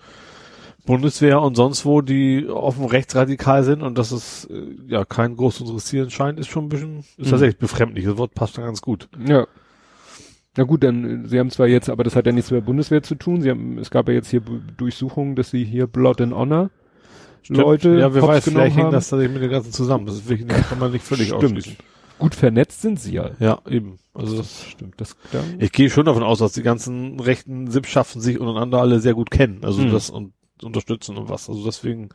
Bundeswehr 0.86 1.41
und 1.41 1.55
sonst 1.55 1.86
wo, 1.86 2.01
die 2.01 2.47
offen 2.47 2.86
rechtsradikal 2.86 3.64
sind 3.64 3.82
und 3.82 3.97
dass 3.97 4.11
es 4.11 4.45
äh, 4.45 4.76
ja 4.88 5.05
kein 5.05 5.36
groß 5.36 5.57
zu 5.57 5.64
interessieren 5.66 6.09
scheint, 6.09 6.39
ist 6.39 6.47
schon 6.49 6.66
ein 6.66 6.70
bisschen, 6.70 6.99
ist 6.99 7.20
Mhm. 7.20 7.30
tatsächlich 7.32 7.57
befremdlich. 7.57 8.05
Das 8.05 8.18
Wort 8.18 8.34
passt 8.34 8.57
da 8.57 8.61
ganz 8.64 8.82
gut. 8.82 9.07
Ja. 9.28 9.45
Na 10.55 10.64
gut, 10.66 10.84
dann, 10.84 11.26
äh, 11.26 11.28
sie 11.28 11.39
haben 11.39 11.49
zwar 11.51 11.68
jetzt, 11.68 11.89
aber 11.89 12.03
das 12.03 12.16
hat 12.16 12.26
ja 12.26 12.32
nichts 12.32 12.51
mit 12.51 12.61
der 12.61 12.66
Bundeswehr 12.66 13.01
zu 13.03 13.16
tun. 13.16 13.41
Sie 13.41 13.49
haben, 13.49 13.78
es 13.78 13.91
gab 13.91 14.07
ja 14.07 14.14
jetzt 14.14 14.30
hier 14.30 14.41
Durchsuchungen, 14.78 15.36
dass 15.36 15.49
sie 15.51 15.64
hier 15.66 15.88
Blood 15.88 16.22
and 16.22 16.34
Honor 16.34 16.70
Leute 17.49 17.97
ja, 17.97 18.14
wer 18.14 18.22
hops 18.22 18.34
weiß, 18.36 18.43
vielleicht 18.45 18.78
hängt 18.78 18.93
das 18.93 19.09
tatsächlich 19.09 19.34
mit 19.34 19.43
dem 19.43 19.51
Ganzen 19.51 19.74
zusammen. 19.74 20.05
Das 20.05 20.16
ist 20.16 20.30
wirklich, 20.30 20.47
das 20.47 20.70
kann 20.70 20.80
man 20.80 20.91
nicht 20.93 21.03
völlig 21.03 21.28
Stimmt. 21.28 21.43
ausschließen. 21.43 21.76
Gut 22.20 22.36
vernetzt 22.36 22.82
sind 22.82 22.99
sie 22.99 23.14
ja. 23.14 23.32
Ja, 23.39 23.59
eben. 23.68 23.99
Also 24.14 24.38
das, 24.38 24.64
Stimmt, 24.66 25.01
das, 25.01 25.16
ich 25.59 25.72
gehe 25.72 25.89
schon 25.89 26.05
davon 26.05 26.24
aus, 26.24 26.39
dass 26.39 26.53
die 26.53 26.61
ganzen 26.64 27.20
rechten 27.20 27.70
Sippschaften 27.72 28.22
sich 28.22 28.39
untereinander 28.39 28.80
alle 28.80 28.99
sehr 28.99 29.14
gut 29.16 29.32
kennen. 29.32 29.59
Also 29.64 29.82
Mhm. 29.82 29.91
das 29.91 30.09
und 30.09 30.34
unterstützen 30.61 31.18
und 31.18 31.30
was. 31.30 31.49
Also 31.49 31.66
deswegen, 31.66 32.09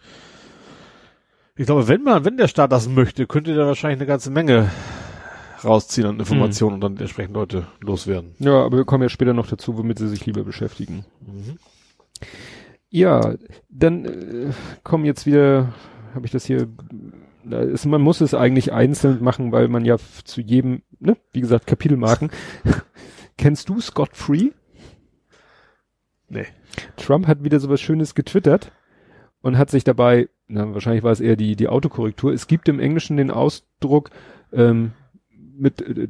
ich 1.56 1.66
glaube, 1.66 1.88
wenn 1.88 2.02
man, 2.02 2.24
wenn 2.24 2.36
der 2.36 2.48
Staat 2.48 2.72
das 2.72 2.88
möchte, 2.88 3.26
könnte 3.26 3.54
der 3.54 3.66
wahrscheinlich 3.66 3.98
eine 3.98 4.06
ganze 4.06 4.30
Menge 4.30 4.70
rausziehen 5.64 6.06
an 6.06 6.20
Informationen 6.20 6.74
und 6.74 6.80
dann 6.82 6.96
entsprechend 6.96 7.34
Leute 7.34 7.66
loswerden. 7.80 8.36
ja, 8.38 8.62
aber 8.64 8.76
wir 8.76 8.84
kommen 8.84 9.02
ja 9.02 9.08
später 9.08 9.34
noch 9.34 9.48
dazu, 9.48 9.76
womit 9.76 9.98
sie 9.98 10.08
sich 10.08 10.24
lieber 10.24 10.44
beschäftigen. 10.44 11.04
Mhm. 11.20 11.58
Ja, 12.90 13.34
dann 13.68 14.04
äh, 14.04 14.52
kommen 14.84 15.04
jetzt 15.04 15.26
wieder, 15.26 15.74
habe 16.14 16.24
ich 16.26 16.32
das 16.32 16.46
hier, 16.46 16.68
ist, 17.52 17.86
man 17.86 18.00
muss 18.00 18.20
es 18.20 18.34
eigentlich 18.34 18.72
einzeln 18.72 19.22
machen, 19.22 19.52
weil 19.52 19.68
man 19.68 19.84
ja 19.84 19.96
zu 20.24 20.40
jedem, 20.40 20.82
ne, 20.98 21.16
wie 21.32 21.40
gesagt, 21.40 21.66
Kapitelmarken. 21.66 22.30
Kennst 23.36 23.68
du 23.68 23.80
Scott 23.80 24.16
Free? 24.16 24.50
Nee. 26.28 26.46
Trump 26.96 27.26
hat 27.26 27.44
wieder 27.44 27.60
sowas 27.60 27.80
Schönes 27.80 28.14
getwittert 28.14 28.72
und 29.40 29.56
hat 29.56 29.70
sich 29.70 29.84
dabei, 29.84 30.28
na, 30.46 30.72
wahrscheinlich 30.74 31.02
war 31.02 31.12
es 31.12 31.20
eher 31.20 31.36
die, 31.36 31.56
die 31.56 31.68
Autokorrektur, 31.68 32.32
es 32.32 32.46
gibt 32.46 32.68
im 32.68 32.80
Englischen 32.80 33.16
den 33.16 33.30
Ausdruck 33.30 34.10
ähm, 34.52 34.92
mit, 35.30 35.80
äh, 35.82 36.08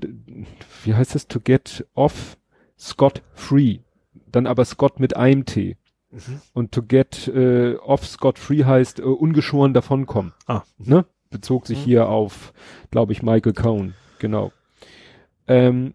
wie 0.85 0.95
heißt 0.95 1.15
das, 1.15 1.29
to 1.29 1.41
get 1.41 1.87
off 1.95 2.37
Scott 2.79 3.23
free. 3.35 3.79
Dann 4.31 4.47
aber 4.47 4.65
Scott 4.65 5.01
mit 5.01 5.17
einem 5.17 5.45
T. 5.45 5.77
Mhm. 6.11 6.41
Und 6.53 6.73
to 6.73 6.83
get 6.83 7.29
äh, 7.29 7.77
off 7.77 8.07
Scott 8.07 8.39
free 8.39 8.65
heißt 8.65 9.01
äh, 9.01 9.03
ungeschoren 9.03 9.75
davonkommen. 9.75 10.33
Ah. 10.47 10.63
Ne? 10.79 11.05
Bezog 11.31 11.67
sich 11.67 11.79
Mhm. 11.81 11.83
hier 11.85 12.09
auf, 12.09 12.53
glaube 12.91 13.13
ich, 13.13 13.23
Michael 13.23 13.53
Cohn. 13.53 13.95
Genau. 14.19 14.53
Ähm, 15.47 15.95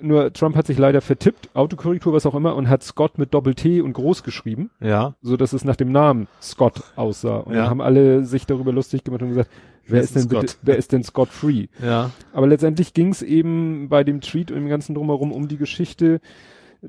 nur 0.00 0.32
Trump 0.32 0.54
hat 0.54 0.66
sich 0.66 0.78
leider 0.78 1.00
vertippt, 1.00 1.50
Autokorrektur, 1.54 2.12
was 2.12 2.24
auch 2.26 2.34
immer, 2.34 2.54
und 2.54 2.68
hat 2.68 2.84
Scott 2.84 3.18
mit 3.18 3.34
Doppel-T 3.34 3.80
und 3.80 3.94
groß 3.94 4.22
geschrieben, 4.22 4.70
Ja. 4.80 5.14
so 5.22 5.36
dass 5.36 5.52
es 5.52 5.64
nach 5.64 5.74
dem 5.76 5.90
Namen 5.90 6.28
Scott 6.40 6.82
aussah. 6.94 7.38
Und 7.38 7.54
Ja. 7.54 7.62
dann 7.62 7.70
haben 7.70 7.80
alle 7.80 8.24
sich 8.24 8.46
darüber 8.46 8.72
lustig 8.72 9.02
gemacht 9.02 9.22
und 9.22 9.30
gesagt, 9.30 9.50
wer 9.88 10.00
ist 10.00 10.14
denn 10.14 10.22
Scott? 10.22 10.40
bitte, 10.42 10.54
wer 10.62 10.76
ist 10.76 10.92
denn 10.92 11.02
Scott 11.02 11.28
Free? 11.30 11.66
Ja. 11.84 12.10
Aber 12.32 12.46
letztendlich 12.46 12.94
ging 12.94 13.08
es 13.08 13.22
eben 13.22 13.88
bei 13.88 14.04
dem 14.04 14.20
Tweet 14.20 14.52
und 14.52 14.58
dem 14.58 14.68
ganzen 14.68 14.94
drumherum 14.94 15.32
um 15.32 15.48
die 15.48 15.56
Geschichte, 15.58 16.20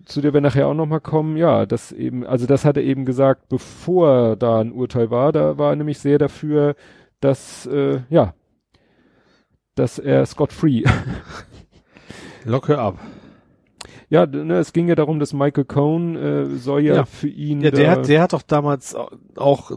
zu 0.06 0.22
der 0.22 0.32
wir 0.36 0.42
nachher 0.42 0.68
auch 0.68 0.76
nochmal 0.76 1.02
kommen, 1.02 1.36
ja, 1.36 1.66
das 1.66 1.92
eben, 1.92 2.24
also 2.24 2.46
das 2.46 2.64
hat 2.64 2.78
er 2.78 2.84
eben 2.84 3.06
gesagt, 3.06 3.50
bevor 3.50 4.36
da 4.36 4.60
ein 4.60 4.72
Urteil 4.72 5.10
war, 5.10 5.32
da 5.32 5.58
war 5.58 5.72
er 5.72 5.76
nämlich 5.78 5.98
sehr 5.98 6.20
dafür, 6.20 6.76
dass, 7.20 7.66
äh, 7.66 8.02
ja, 8.10 8.34
dass 9.76 10.00
er 10.00 10.26
Scott 10.26 10.54
Free 10.54 10.84
Locke 12.46 12.78
ab. 12.80 13.00
Ja, 14.10 14.26
ne, 14.26 14.58
es 14.58 14.74
ging 14.74 14.88
ja 14.88 14.96
darum, 14.96 15.20
dass 15.20 15.34
Michael 15.34 15.66
Cohn 15.66 16.16
äh, 16.16 16.46
soll 16.58 16.82
ja, 16.84 16.96
Ja. 16.96 17.06
für 17.06 17.28
ihn. 17.28 17.62
Ja, 17.62 17.70
der 17.72 17.92
hat, 17.92 18.08
der 18.08 18.22
hat 18.24 18.34
doch 18.34 18.42
damals 18.42 18.96
au- 18.96 19.10
auch 19.36 19.70
äh, 19.70 19.76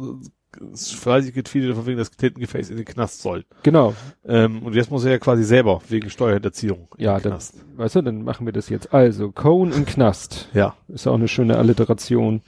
fleißig 0.74 1.34
getweetet, 1.34 1.74
von 1.76 1.84
wegen 1.86 1.98
das 1.98 2.10
Tintengefäß 2.10 2.70
in 2.70 2.76
den 2.76 2.86
Knast 2.86 3.20
soll. 3.20 3.44
Genau. 3.62 3.94
Ähm, 4.24 4.62
und 4.62 4.74
jetzt 4.74 4.90
muss 4.90 5.04
er 5.04 5.12
ja 5.12 5.18
quasi 5.18 5.44
selber 5.44 5.82
wegen 5.88 6.08
Steuerhinterziehung 6.08 6.88
in 6.96 7.04
Ja, 7.04 7.18
den 7.18 7.24
dann, 7.24 7.32
Knast. 7.32 7.54
weißt 7.76 7.96
du, 7.96 8.02
dann 8.02 8.22
machen 8.22 8.46
wir 8.46 8.52
das 8.54 8.70
jetzt. 8.70 8.94
Also, 8.94 9.30
Cohn 9.32 9.70
im 9.72 9.84
Knast. 9.84 10.48
Ja. 10.54 10.76
Ist 10.88 11.06
auch 11.06 11.14
eine 11.14 11.28
schöne 11.28 11.58
Alliteration. 11.58 12.40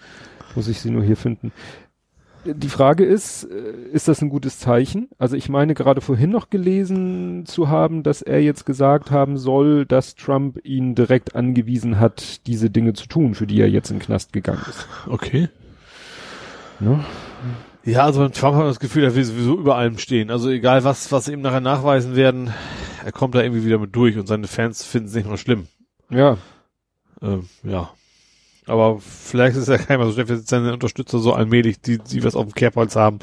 Muss 0.55 0.69
ich 0.69 0.81
sie 0.81 0.91
nur 0.91 1.03
hier 1.03 1.17
finden. 1.17 1.53
Die 2.47 2.69
Frage 2.69 3.05
ist, 3.05 3.45
äh, 3.45 3.73
ist 3.93 4.09
das 4.09 4.21
ein 4.21 4.29
gutes 4.29 4.59
Zeichen? 4.59 5.09
Also 5.19 5.37
ich 5.37 5.49
meine 5.49 5.75
gerade 5.75 6.01
vorhin 6.01 6.31
noch 6.31 6.51
gelesen 6.51 7.47
zu 7.47 7.69
haben, 7.69 8.03
dass 8.03 8.21
er 8.21 8.43
jetzt 8.43 8.67
gesagt 8.67 9.11
haben 9.11 9.39
soll, 9.39 9.87
dass 9.87 10.15
Trump 10.15 10.59
ihn 10.65 10.95
direkt 10.95 11.35
angewiesen 11.35 11.99
hat, 11.99 12.47
diese 12.47 12.69
Dinge 12.71 12.93
zu 12.93 13.07
tun, 13.07 13.35
für 13.35 13.47
die 13.47 13.61
er 13.61 13.71
jetzt 13.71 13.91
in 13.91 13.99
den 13.99 14.05
Knast 14.05 14.33
gegangen 14.33 14.63
ist. 14.69 14.87
Okay. 15.07 15.49
Ne? 16.81 17.05
Ja, 17.85 18.05
also 18.05 18.29
Trump 18.29 18.57
hat 18.57 18.67
das 18.67 18.81
Gefühl, 18.81 19.05
er 19.05 19.15
will 19.15 19.25
sowieso 19.25 19.59
über 19.59 19.77
allem 19.77 19.99
stehen. 19.99 20.31
Also 20.31 20.51
egal 20.51 20.85
was, 20.85 21.13
was 21.13 21.27
sie 21.27 21.33
ihm 21.33 21.43
nachher 21.43 21.61
nachweisen 21.61 22.17
werden, 22.17 22.51
er 23.05 23.13
kommt 23.13 23.35
da 23.35 23.43
irgendwie 23.43 23.65
wieder 23.65 23.79
mit 23.79 23.95
durch 23.95 24.17
und 24.19 24.27
seine 24.27 24.47
Fans 24.47 24.85
finden 24.85 25.09
es 25.09 25.15
nicht 25.15 25.29
mal 25.29 25.37
schlimm. 25.37 25.67
Ja, 26.11 26.37
Ähm, 27.23 27.49
ja. 27.63 27.91
Aber 28.67 28.99
vielleicht 28.99 29.57
ist 29.57 29.69
er 29.69 29.79
keiner 29.79 30.07
so 30.07 30.13
schlecht, 30.13 30.29
wenn 30.31 30.43
seine 30.43 30.73
Unterstützer 30.73 31.19
so 31.19 31.33
allmählich, 31.33 31.81
die, 31.81 31.99
die 31.99 32.25
was 32.25 32.35
auf 32.35 32.47
dem 32.47 32.55
Kerbholz 32.55 32.97
haben, 32.97 33.19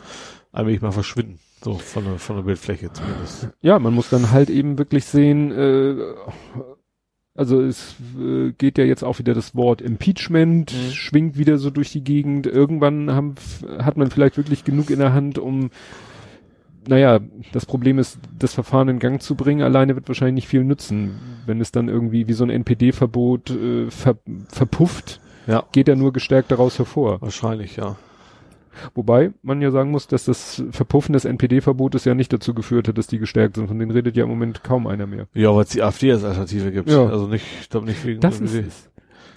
allmählich 0.51 0.81
mal 0.81 0.91
verschwinden. 0.91 1.39
So 1.63 1.75
von 1.75 2.03
der, 2.03 2.17
von 2.17 2.37
der 2.37 2.43
Bildfläche 2.43 2.91
zumindest. 2.91 3.49
Ja, 3.61 3.77
man 3.79 3.93
muss 3.93 4.09
dann 4.09 4.31
halt 4.31 4.49
eben 4.49 4.77
wirklich 4.79 5.05
sehen, 5.05 5.51
äh, 5.51 5.95
also 7.35 7.61
es 7.61 7.95
äh, 8.19 8.51
geht 8.51 8.77
ja 8.77 8.83
jetzt 8.83 9.03
auch 9.03 9.19
wieder 9.19 9.33
das 9.33 9.55
Wort 9.55 9.81
Impeachment, 9.81 10.73
Mhm. 10.73 10.91
schwingt 10.91 11.37
wieder 11.37 11.57
so 11.57 11.69
durch 11.69 11.91
die 11.91 12.03
Gegend. 12.03 12.45
Irgendwann 12.47 13.11
haben, 13.11 13.35
hat 13.79 13.95
man 13.95 14.09
vielleicht 14.11 14.37
wirklich 14.37 14.63
genug 14.63 14.89
in 14.89 14.99
der 14.99 15.13
Hand, 15.13 15.37
um, 15.37 15.69
naja, 16.87 17.19
das 17.53 17.65
Problem 17.67 17.99
ist, 17.99 18.19
das 18.37 18.53
Verfahren 18.55 18.89
in 18.89 18.99
Gang 18.99 19.21
zu 19.21 19.35
bringen. 19.35 19.61
Alleine 19.61 19.95
wird 19.95 20.07
wahrscheinlich 20.07 20.33
nicht 20.43 20.47
viel 20.47 20.63
nützen. 20.63 21.19
Wenn 21.45 21.61
es 21.61 21.71
dann 21.71 21.89
irgendwie 21.89 22.27
wie 22.27 22.33
so 22.33 22.43
ein 22.43 22.49
NPD-Verbot 22.49 23.51
äh, 23.51 23.91
ver, 23.91 24.17
verpufft, 24.49 25.20
Ja. 25.47 25.63
geht 25.71 25.87
er 25.87 25.95
nur 25.95 26.13
gestärkt 26.13 26.51
daraus 26.51 26.77
hervor. 26.77 27.21
Wahrscheinlich, 27.21 27.75
ja. 27.75 27.95
Wobei 28.95 29.31
man 29.43 29.61
ja 29.61 29.69
sagen 29.71 29.91
muss, 29.91 30.07
dass 30.07 30.25
das 30.25 30.63
Verpuffen 30.71 31.13
des 31.13 31.25
NPD-Verbotes 31.25 32.05
ja 32.05 32.15
nicht 32.15 32.31
dazu 32.31 32.53
geführt 32.53 32.87
hat, 32.87 32.97
dass 32.97 33.07
die 33.07 33.19
gestärkt 33.19 33.55
sind. 33.55 33.67
Von 33.67 33.77
denen 33.77 33.91
redet 33.91 34.15
ja 34.15 34.23
im 34.23 34.29
Moment 34.29 34.63
kaum 34.63 34.87
einer 34.87 35.07
mehr. 35.07 35.27
Ja, 35.33 35.53
weil 35.53 35.63
es 35.63 35.69
die 35.69 35.81
AfD 35.81 36.11
als 36.11 36.23
Alternative 36.23 36.71
gibt. 36.71 36.89
Ja. 36.89 37.05
Also 37.05 37.27
nicht, 37.27 37.45
ich 37.61 37.69
glaube 37.69 37.85
nicht 37.85 38.03
wegen 38.05 38.21
Das 38.21 38.39
ist 38.39 38.53
es. 38.53 38.89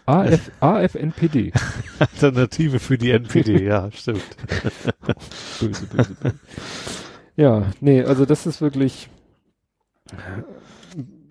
AF, 0.06 0.50
AFNPD. 0.60 1.52
Alternative 1.98 2.78
für 2.78 2.98
die 2.98 3.10
NPD, 3.10 3.64
ja, 3.64 3.90
stimmt. 3.90 4.22
Böse, 5.60 5.86
böse, 5.86 6.14
böse. 6.14 6.34
Ja, 7.36 7.64
nee, 7.80 8.02
also 8.04 8.26
das 8.26 8.46
ist 8.46 8.60
wirklich 8.60 9.08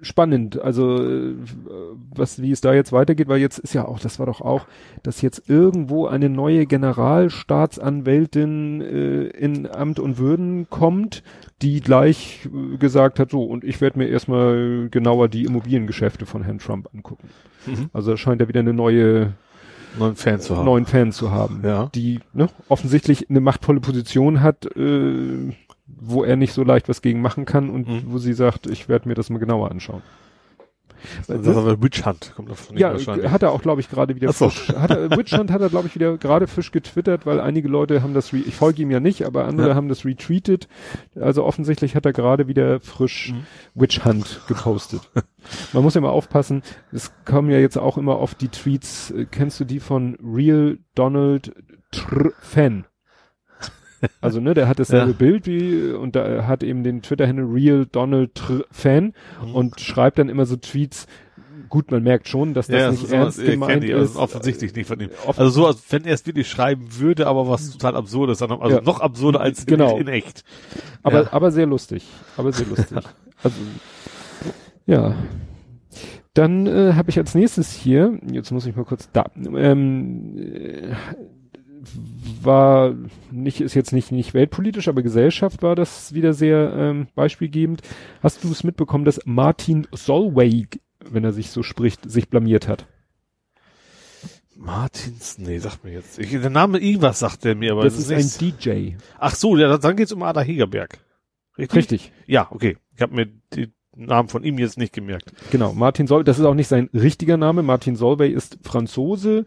spannend. 0.03 0.61
Also 0.61 1.01
äh, 1.03 1.33
was, 2.15 2.41
wie 2.41 2.51
es 2.51 2.61
da 2.61 2.73
jetzt 2.73 2.91
weitergeht, 2.91 3.27
weil 3.27 3.39
jetzt 3.39 3.57
ist 3.59 3.73
ja 3.73 3.85
auch, 3.85 3.99
das 3.99 4.19
war 4.19 4.25
doch 4.27 4.41
auch, 4.41 4.65
dass 5.01 5.21
jetzt 5.21 5.49
irgendwo 5.49 6.05
eine 6.07 6.29
neue 6.29 6.65
Generalstaatsanwältin 6.67 8.81
äh, 8.81 9.23
in 9.29 9.67
Amt 9.67 9.99
und 9.99 10.17
Würden 10.17 10.67
kommt, 10.69 11.23
die 11.61 11.81
gleich 11.81 12.47
äh, 12.53 12.77
gesagt 12.77 13.19
hat, 13.19 13.31
so, 13.31 13.43
und 13.43 13.63
ich 13.63 13.81
werde 13.81 13.97
mir 13.99 14.07
erstmal 14.07 14.87
genauer 14.91 15.29
die 15.29 15.45
Immobiliengeschäfte 15.45 16.25
von 16.25 16.43
Herrn 16.43 16.59
Trump 16.59 16.89
angucken. 16.93 17.29
Mhm. 17.65 17.89
Also 17.93 18.11
da 18.11 18.17
scheint 18.17 18.41
er 18.41 18.47
wieder 18.47 18.59
eine 18.59 18.73
neue 18.73 19.33
Neuen 19.97 20.15
Fan 20.15 20.39
zu 20.39 20.57
haben. 20.57 20.65
neuen 20.65 20.85
Fan 20.87 21.11
zu 21.11 21.29
haben, 21.31 21.61
Ja. 21.63 21.89
die 21.93 22.19
ne, 22.33 22.49
offensichtlich 22.67 23.29
eine 23.29 23.41
machtvolle 23.41 23.79
Position 23.79 24.41
hat, 24.41 24.65
äh, 24.75 25.51
wo 25.85 26.23
er 26.23 26.35
nicht 26.35 26.53
so 26.53 26.63
leicht 26.63 26.89
was 26.89 27.01
gegen 27.01 27.21
machen 27.21 27.45
kann 27.45 27.69
und 27.69 27.87
Mhm. 27.87 28.01
wo 28.07 28.17
sie 28.17 28.33
sagt, 28.33 28.67
ich 28.67 28.87
werde 28.89 29.07
mir 29.07 29.15
das 29.15 29.29
mal 29.29 29.39
genauer 29.39 29.71
anschauen. 29.71 30.01
Das 31.27 31.41
ist 31.41 31.57
aber 31.57 31.81
Witch 31.83 32.05
Hunt, 32.05 32.31
kommt 32.33 32.49
davon 32.49 32.77
Ja, 32.77 32.93
wahrscheinlich. 32.93 33.29
hat 33.29 33.43
er 33.43 33.51
auch, 33.51 33.61
glaube 33.61 33.81
ich, 33.81 33.89
gerade 33.89 34.15
wieder 34.15 34.29
Ach 34.29 34.33
so. 34.33 34.49
Hat 34.49 34.89
er, 34.89 35.11
Witchhunt 35.11 35.51
hat 35.51 35.59
er, 35.59 35.67
glaube 35.67 35.87
ich, 35.89 35.95
wieder 35.95 36.17
gerade 36.17 36.47
frisch 36.47 36.71
getwittert, 36.71 37.25
weil 37.25 37.41
einige 37.41 37.67
Leute 37.67 38.01
haben 38.01 38.13
das, 38.13 38.31
ich 38.31 38.55
folge 38.55 38.83
ihm 38.83 38.89
ja 38.89 39.01
nicht, 39.01 39.25
aber 39.25 39.43
andere 39.43 39.69
Ja. 39.69 39.75
haben 39.75 39.89
das 39.89 40.05
retweetet. 40.05 40.69
Also 41.19 41.43
offensichtlich 41.43 41.97
hat 41.97 42.05
er 42.05 42.13
gerade 42.13 42.47
wieder 42.47 42.79
frisch 42.79 43.33
Mhm. 43.33 43.45
Witch 43.81 44.05
Hunt 44.05 44.43
gepostet. 44.47 45.01
Man 45.73 45.83
muss 45.83 45.93
ja 45.95 45.99
mal 45.99 46.07
aufpassen, 46.09 46.63
es 46.93 47.11
kommen 47.25 47.49
ja 47.49 47.57
jetzt 47.59 47.77
auch 47.77 47.97
immer 47.97 48.19
oft 48.19 48.39
die 48.39 48.47
Tweets, 48.47 49.11
äh, 49.11 49.25
kennst 49.29 49.59
du 49.59 49.65
die 49.65 49.81
von 49.81 50.17
Real 50.23 50.77
Donald 50.95 51.53
Tr 51.91 52.31
Fan? 52.39 52.85
Also, 54.21 54.39
ne, 54.39 54.53
der 54.53 54.67
hat 54.67 54.79
dasselbe 54.79 55.11
Ja. 55.11 55.17
Bild 55.17 55.45
wie, 55.47 55.91
und 55.91 56.15
da 56.15 56.45
hat 56.47 56.63
eben 56.63 56.83
den 56.83 57.01
Twitter-Handle 57.01 57.45
Real 57.51 57.85
Donald 57.91 58.35
Tr 58.35 58.65
Fan 58.71 59.13
Mhm. 59.45 59.55
und 59.55 59.79
schreibt 59.79 60.17
dann 60.19 60.29
immer 60.29 60.45
so 60.45 60.55
Tweets. 60.55 61.07
Gut, 61.69 61.89
man 61.91 62.03
merkt 62.03 62.27
schon, 62.27 62.53
dass 62.53 62.67
das 62.67 62.79
ja, 62.79 62.91
nicht 62.91 63.03
ist 63.03 63.11
ernst 63.11 63.37
sowas- 63.37 63.47
ich 63.47 63.51
gemeint 63.53 63.83
die, 63.83 63.93
also 63.93 64.05
ist. 64.05 64.15
offensichtlich 64.17 64.75
nicht 64.75 64.87
von 64.87 64.99
ihm. 64.99 65.09
Off- 65.25 65.39
Also 65.39 65.49
so, 65.51 65.65
als 65.67 65.83
wenn 65.91 66.05
er 66.05 66.13
es 66.13 66.25
wirklich 66.27 66.47
schreiben 66.47 66.87
würde, 66.99 67.25
aber 67.25 67.47
was 67.47 67.71
total 67.71 67.95
absurd 67.95 68.29
ist, 68.29 68.43
also 68.43 68.59
Ja. 68.69 68.81
noch 68.81 68.99
absurder 69.01 69.41
als 69.41 69.65
Genau. 69.65 69.95
in, 69.97 70.03
in 70.03 70.07
echt. 70.09 70.43
aber, 71.01 71.23
ja. 71.23 71.33
aber 71.33 71.49
sehr 71.51 71.65
lustig. 71.65 72.05
Aber 72.37 72.51
sehr 72.51 72.67
lustig. 72.67 72.97
also, 73.43 73.55
ja. 74.85 75.15
Dann 76.35 76.65
äh, 76.67 76.93
habe 76.93 77.09
ich 77.11 77.17
als 77.17 77.35
nächstes 77.35 77.71
hier, 77.71 78.19
jetzt 78.31 78.51
muss 78.51 78.65
ich 78.65 78.75
mal 78.75 78.85
kurz 78.85 79.09
da, 79.11 79.25
ähm, 79.35 80.35
äh, 80.37 80.93
war 82.41 82.95
nicht, 83.31 83.61
ist 83.61 83.73
jetzt 83.73 83.91
nicht, 83.93 84.11
nicht 84.11 84.33
weltpolitisch, 84.33 84.87
aber 84.87 85.01
Gesellschaft 85.01 85.61
war 85.61 85.75
das 85.75 86.13
wieder 86.13 86.33
sehr 86.33 86.73
ähm, 86.75 87.07
beispielgebend. 87.15 87.81
Hast 88.21 88.43
du 88.43 88.51
es 88.51 88.63
mitbekommen, 88.63 89.05
dass 89.05 89.21
Martin 89.25 89.87
Solveig, 89.91 90.79
wenn 91.03 91.23
er 91.23 91.33
sich 91.33 91.49
so 91.49 91.63
spricht, 91.63 92.09
sich 92.09 92.29
blamiert 92.29 92.67
hat? 92.67 92.87
Martins, 94.55 95.37
nee, 95.39 95.57
sagt 95.57 95.83
mir 95.83 95.91
jetzt. 95.91 96.19
Ich, 96.19 96.29
der 96.29 96.49
Name 96.49 96.79
irgendwas 96.79 97.19
sagt 97.19 97.43
der 97.43 97.55
mir, 97.55 97.73
aber 97.73 97.83
das 97.83 97.95
das 97.95 98.03
ist 98.03 98.11
ist 98.11 98.41
ein 98.41 98.45
nichts. 98.45 98.63
DJ. 98.63 98.91
Ach 99.19 99.35
so, 99.35 99.57
ja, 99.57 99.77
dann 99.77 99.95
geht's 99.95 100.11
um 100.11 100.23
Ada 100.23 100.41
Hegerberg. 100.41 100.99
Richtig? 101.57 101.77
Richtig. 101.77 102.11
Ja, 102.27 102.47
okay. 102.51 102.77
Ich 102.95 103.01
habe 103.01 103.13
mir 103.15 103.25
den 103.55 103.73
Namen 103.95 104.29
von 104.29 104.43
ihm 104.43 104.57
jetzt 104.57 104.77
nicht 104.77 104.93
gemerkt. 104.93 105.33
Genau, 105.51 105.73
Martin 105.73 106.07
Solveig, 106.07 106.25
das 106.25 106.39
ist 106.39 106.45
auch 106.45 106.53
nicht 106.53 106.67
sein 106.67 106.89
richtiger 106.93 107.37
Name. 107.37 107.63
Martin 107.63 107.95
Solveig 107.95 108.31
ist 108.31 108.57
Franzose 108.61 109.45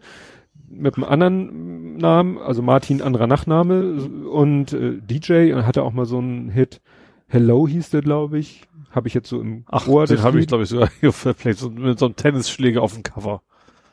mit 0.67 0.95
einem 0.95 1.05
anderen 1.05 1.97
Namen, 1.97 2.37
also 2.37 2.61
Martin 2.61 3.01
anderer 3.01 3.27
Nachname 3.27 3.93
und 4.29 4.73
äh, 4.73 4.99
DJ 5.01 5.53
und 5.53 5.65
hatte 5.65 5.83
auch 5.83 5.93
mal 5.93 6.05
so 6.05 6.17
einen 6.17 6.49
Hit. 6.49 6.81
Hello 7.27 7.67
hieß 7.67 7.89
der, 7.89 8.01
glaube 8.01 8.39
ich. 8.39 8.63
Habe 8.91 9.07
ich 9.07 9.13
jetzt 9.13 9.29
so 9.29 9.41
im 9.41 9.63
Ach, 9.67 9.87
Ohr. 9.87 10.05
den 10.05 10.23
habe 10.23 10.39
ich, 10.39 10.47
glaube 10.47 10.63
ich, 10.63 10.69
sogar 10.69 10.89
hier 10.99 11.11
vielleicht 11.11 11.59
so, 11.59 11.69
mit 11.69 11.99
so 11.99 12.05
einem 12.05 12.15
Tennisschläger 12.15 12.81
auf 12.81 12.93
dem 12.93 13.03
Cover. 13.03 13.41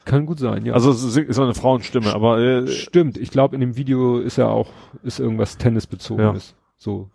Kann 0.04 0.26
gut 0.26 0.38
sein, 0.38 0.66
ja. 0.66 0.74
Also 0.74 0.90
es 0.90 1.02
ist, 1.16 1.38
eine 1.38 1.54
Frauenstimme, 1.54 2.12
aber 2.12 2.38
äh, 2.38 2.68
Stimmt, 2.68 3.16
ich 3.16 3.30
glaube 3.30 3.54
in 3.54 3.60
dem 3.60 3.76
Video 3.76 4.18
ist 4.18 4.36
ja 4.36 4.48
auch, 4.48 4.70
ist 5.02 5.18
irgendwas 5.18 5.56
Tennisbezogenes. 5.56 6.54
So 6.76 7.10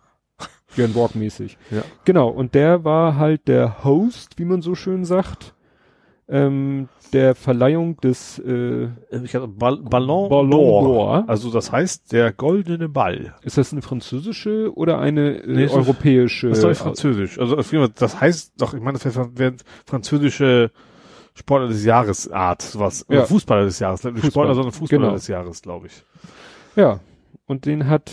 Björn 0.74 0.92
Borg 0.92 1.14
mäßig. 1.14 1.56
Ja. 1.70 1.82
Genau, 2.04 2.28
und 2.28 2.54
der 2.54 2.84
war 2.84 3.16
halt 3.16 3.48
der 3.48 3.84
Host, 3.84 4.38
wie 4.38 4.44
man 4.44 4.62
so 4.62 4.74
schön 4.74 5.04
sagt, 5.04 5.54
ähm, 6.30 6.88
der 7.12 7.34
Verleihung 7.34 7.96
des 7.96 8.38
äh, 8.38 8.88
ich 9.24 9.34
hatte 9.34 9.48
Ball, 9.48 9.78
Ballon, 9.78 10.28
Ballon 10.28 10.50
d'Or. 10.84 11.28
Also 11.28 11.50
das 11.50 11.72
heißt 11.72 12.12
der 12.12 12.32
goldene 12.32 12.88
Ball. 12.88 13.34
Ist 13.42 13.58
das 13.58 13.72
eine 13.72 13.82
französische 13.82 14.72
oder 14.74 14.98
eine 14.98 15.42
äh, 15.42 15.46
Nee, 15.46 15.68
europäische? 15.68 16.48
Das 16.50 16.58
ist 16.58 16.64
doch 16.64 16.74
französisch. 16.74 17.38
Also 17.38 17.56
das 17.56 18.20
heißt 18.20 18.54
doch, 18.58 18.74
ich 18.74 18.80
meine, 18.80 18.98
das 18.98 19.04
wäre 19.16 19.30
wär 19.36 19.54
französische 19.86 20.70
Sportler 21.34 21.68
des 21.68 21.84
Jahres 21.84 22.30
Art, 22.30 22.62
sowas. 22.62 23.04
Ja. 23.08 23.24
Fußballer 23.24 23.64
des 23.64 23.78
Jahres. 23.78 24.04
Nicht 24.04 24.14
Fußball, 24.14 24.30
Sportler, 24.30 24.54
sondern 24.54 24.72
Fußballer 24.72 25.02
genau. 25.02 25.14
des 25.14 25.26
Jahres, 25.26 25.62
glaube 25.62 25.86
ich. 25.86 26.04
Ja. 26.76 27.00
Und 27.46 27.66
den 27.66 27.88
hat 27.88 28.12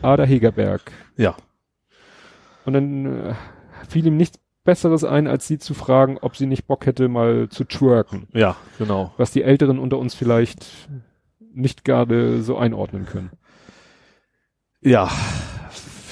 Ada 0.00 0.24
Hegerberg. 0.24 0.92
Ja. 1.16 1.36
Und 2.64 2.72
dann 2.74 3.06
äh, 3.06 3.34
fiel 3.88 4.06
ihm 4.06 4.16
nichts 4.16 4.38
Besseres 4.64 5.04
ein, 5.04 5.26
als 5.26 5.46
sie 5.48 5.58
zu 5.58 5.74
fragen, 5.74 6.18
ob 6.20 6.36
sie 6.36 6.46
nicht 6.46 6.66
Bock 6.66 6.86
hätte, 6.86 7.08
mal 7.08 7.48
zu 7.48 7.64
twerken. 7.64 8.28
Ja, 8.32 8.56
genau. 8.78 9.12
Was 9.16 9.30
die 9.32 9.42
Älteren 9.42 9.78
unter 9.78 9.98
uns 9.98 10.14
vielleicht 10.14 10.66
nicht 11.54 11.84
gerade 11.84 12.42
so 12.42 12.56
einordnen 12.56 13.06
können. 13.06 13.30
Ja. 14.80 15.10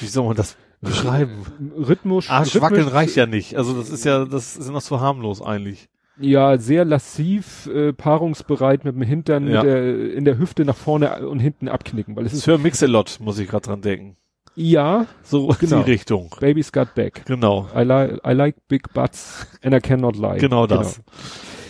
Wie 0.01 0.07
soll 0.07 0.27
man 0.27 0.37
das 0.37 0.57
beschreiben? 0.81 1.47
Rhythmus. 1.77 2.29
Arschwackeln 2.31 2.83
rhythmisch- 2.89 2.93
reicht 2.95 3.17
ja 3.17 3.27
nicht. 3.27 3.57
Also 3.57 3.75
das 3.75 3.91
ist 3.91 4.05
ja, 4.05 4.25
das 4.25 4.57
ist 4.57 4.71
noch 4.71 4.81
so 4.81 5.01
harmlos 5.01 5.43
eigentlich. 5.43 5.89
Ja, 6.19 6.59
sehr 6.59 6.85
lassiv, 6.85 7.67
äh, 7.67 7.93
paarungsbereit 7.95 8.85
mit 8.85 8.95
dem 8.95 9.03
Hintern 9.03 9.47
Ja. 9.49 9.63
mit 9.63 9.71
der, 9.71 10.13
in 10.13 10.25
der 10.27 10.39
Hüfte 10.39 10.65
nach 10.67 10.77
vorne 10.77 11.27
und 11.27 11.39
hinten 11.41 11.69
abknicken, 11.69 12.15
weil 12.17 12.27
es 12.27 12.33
ist 12.35 12.43
Sir 12.43 12.59
Mix-a-Lot, 12.59 13.19
muss 13.21 13.39
ich 13.39 13.49
gerade 13.49 13.67
dran 13.67 13.81
denken. 13.81 14.17
Ja, 14.55 15.07
So 15.23 15.49
Genau. 15.61 15.79
in 15.79 15.85
die 15.85 15.91
Richtung. 15.93 16.35
Baby's 16.41 16.73
got 16.73 16.95
back. 16.95 17.25
Genau. 17.27 17.69
I 17.75 17.83
like 17.83 18.21
I 18.27 18.33
like 18.33 18.57
big 18.69 18.93
butts 18.93 19.47
and 19.63 19.75
I 19.75 19.81
cannot 19.81 20.17
lie. 20.17 20.39
Genau 20.39 20.67
das. 20.67 21.01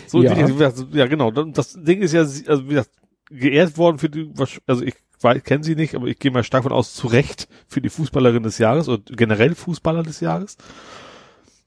So, 0.07 0.21
Ja. 0.21 0.33
Die, 0.33 0.43
die, 0.53 0.97
ja, 0.97 1.07
genau. 1.07 1.31
Das 1.31 1.73
Ding 1.73 2.01
ist 2.01 2.13
ja, 2.13 2.21
also 2.21 2.65
wie 2.65 2.69
gesagt, 2.69 2.89
geehrt 3.29 3.77
worden 3.77 3.97
für 3.97 4.09
die, 4.09 4.29
also 4.67 4.83
ich 4.83 4.95
kenne 5.43 5.63
sie 5.63 5.75
nicht, 5.75 5.95
aber 5.95 6.07
ich 6.07 6.19
gehe 6.19 6.31
mal 6.31 6.43
stark 6.43 6.63
von 6.63 6.71
aus, 6.71 6.93
zu 6.93 7.07
Recht 7.07 7.47
für 7.67 7.79
die 7.79 7.89
Fußballerin 7.89 8.43
des 8.43 8.57
Jahres 8.57 8.87
und 8.87 9.15
generell 9.15 9.55
Fußballer 9.55 10.03
des 10.03 10.19
Jahres. 10.19 10.57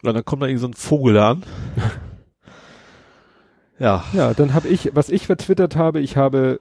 Und 0.03 0.13
dann 0.13 0.25
kommt 0.25 0.43
da 0.43 0.47
irgend 0.47 0.61
so 0.61 0.67
ein 0.69 0.75
Vogel 0.75 1.17
an. 1.17 1.43
ja. 3.79 4.05
Ja, 4.13 4.35
dann 4.35 4.55
habe 4.55 4.69
ich, 4.69 4.91
was 4.95 5.09
ich 5.09 5.27
vertwittert 5.27 5.77
habe, 5.77 6.01
ich 6.01 6.17
habe 6.17 6.61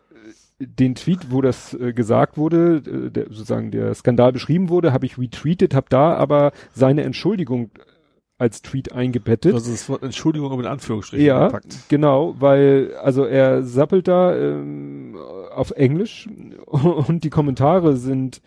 den 0.68 0.95
Tweet, 0.95 1.32
wo 1.32 1.41
das 1.41 1.74
äh, 1.74 1.93
gesagt 1.93 2.38
wurde, 2.38 2.82
äh, 2.86 3.09
der, 3.11 3.26
sozusagen 3.26 3.72
der 3.72 3.93
Skandal 3.93 4.32
beschrieben 4.32 4.70
wurde, 4.70 4.93
habe 4.93 5.05
ich 5.05 5.18
retweetet, 5.18 5.74
habe 5.74 5.88
da 5.89 6.14
aber 6.16 6.51
seine 6.74 7.03
Entschuldigung 7.03 7.72
als 8.38 8.61
Tweet 8.61 8.91
eingebettet. 8.91 9.55
Ist 9.55 9.72
das 9.72 9.88
Wort 9.89 10.03
Entschuldigung 10.03 10.51
aber 10.51 10.61
in 10.61 10.68
Anführungsstrichen 10.68 11.26
Ja, 11.26 11.45
gepackt. 11.47 11.78
genau, 11.88 12.36
weil, 12.39 12.93
also 13.01 13.24
er 13.26 13.64
sappelt 13.64 14.07
da 14.07 14.36
ähm, 14.36 15.16
auf 15.53 15.72
Englisch 15.72 16.28
und 16.66 17.24
die 17.24 17.30
Kommentare 17.30 17.95
sind, 17.95 18.41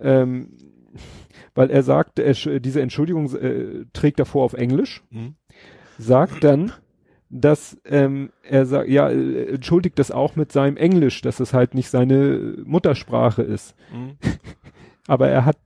ähm, 0.00 0.50
weil 1.54 1.70
er 1.70 1.82
sagt, 1.82 2.18
er, 2.18 2.34
diese 2.60 2.80
Entschuldigung 2.80 3.34
äh, 3.34 3.84
trägt 3.92 4.20
er 4.20 4.26
vor 4.26 4.44
auf 4.44 4.54
Englisch, 4.54 5.02
Mhm. 5.10 5.34
sagt 5.98 6.44
dann, 6.44 6.72
dass 7.28 7.76
ähm, 7.84 8.30
er 8.42 8.66
sagt, 8.66 8.88
ja, 8.88 9.08
äh, 9.10 9.54
entschuldigt 9.54 9.98
das 9.98 10.10
auch 10.10 10.36
mit 10.36 10.52
seinem 10.52 10.76
Englisch, 10.76 11.22
dass 11.22 11.40
es 11.40 11.52
halt 11.52 11.74
nicht 11.74 11.90
seine 11.90 12.54
Muttersprache 12.64 13.42
ist. 13.42 13.74
Mhm. 13.92 14.16
Aber 15.06 15.28
er 15.28 15.44
hat 15.44 15.56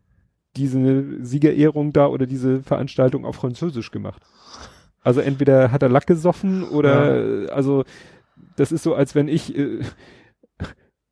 diese 0.57 1.25
Siegerehrung 1.25 1.93
da 1.93 2.07
oder 2.07 2.27
diese 2.27 2.63
Veranstaltung 2.63 3.25
auf 3.25 3.37
Französisch 3.37 3.91
gemacht. 3.91 4.23
Also 5.03 5.21
entweder 5.21 5.71
hat 5.73 5.83
er 5.83 5.89
Lack 5.89 6.07
gesoffen 6.07 6.65
oder 6.65 7.45
äh, 7.45 7.49
also 7.51 7.85
das 8.57 8.73
ist 8.73 8.83
so, 8.83 8.95
als 8.95 9.15
wenn 9.15 9.29
ich 9.29 9.57
äh, 9.57 9.81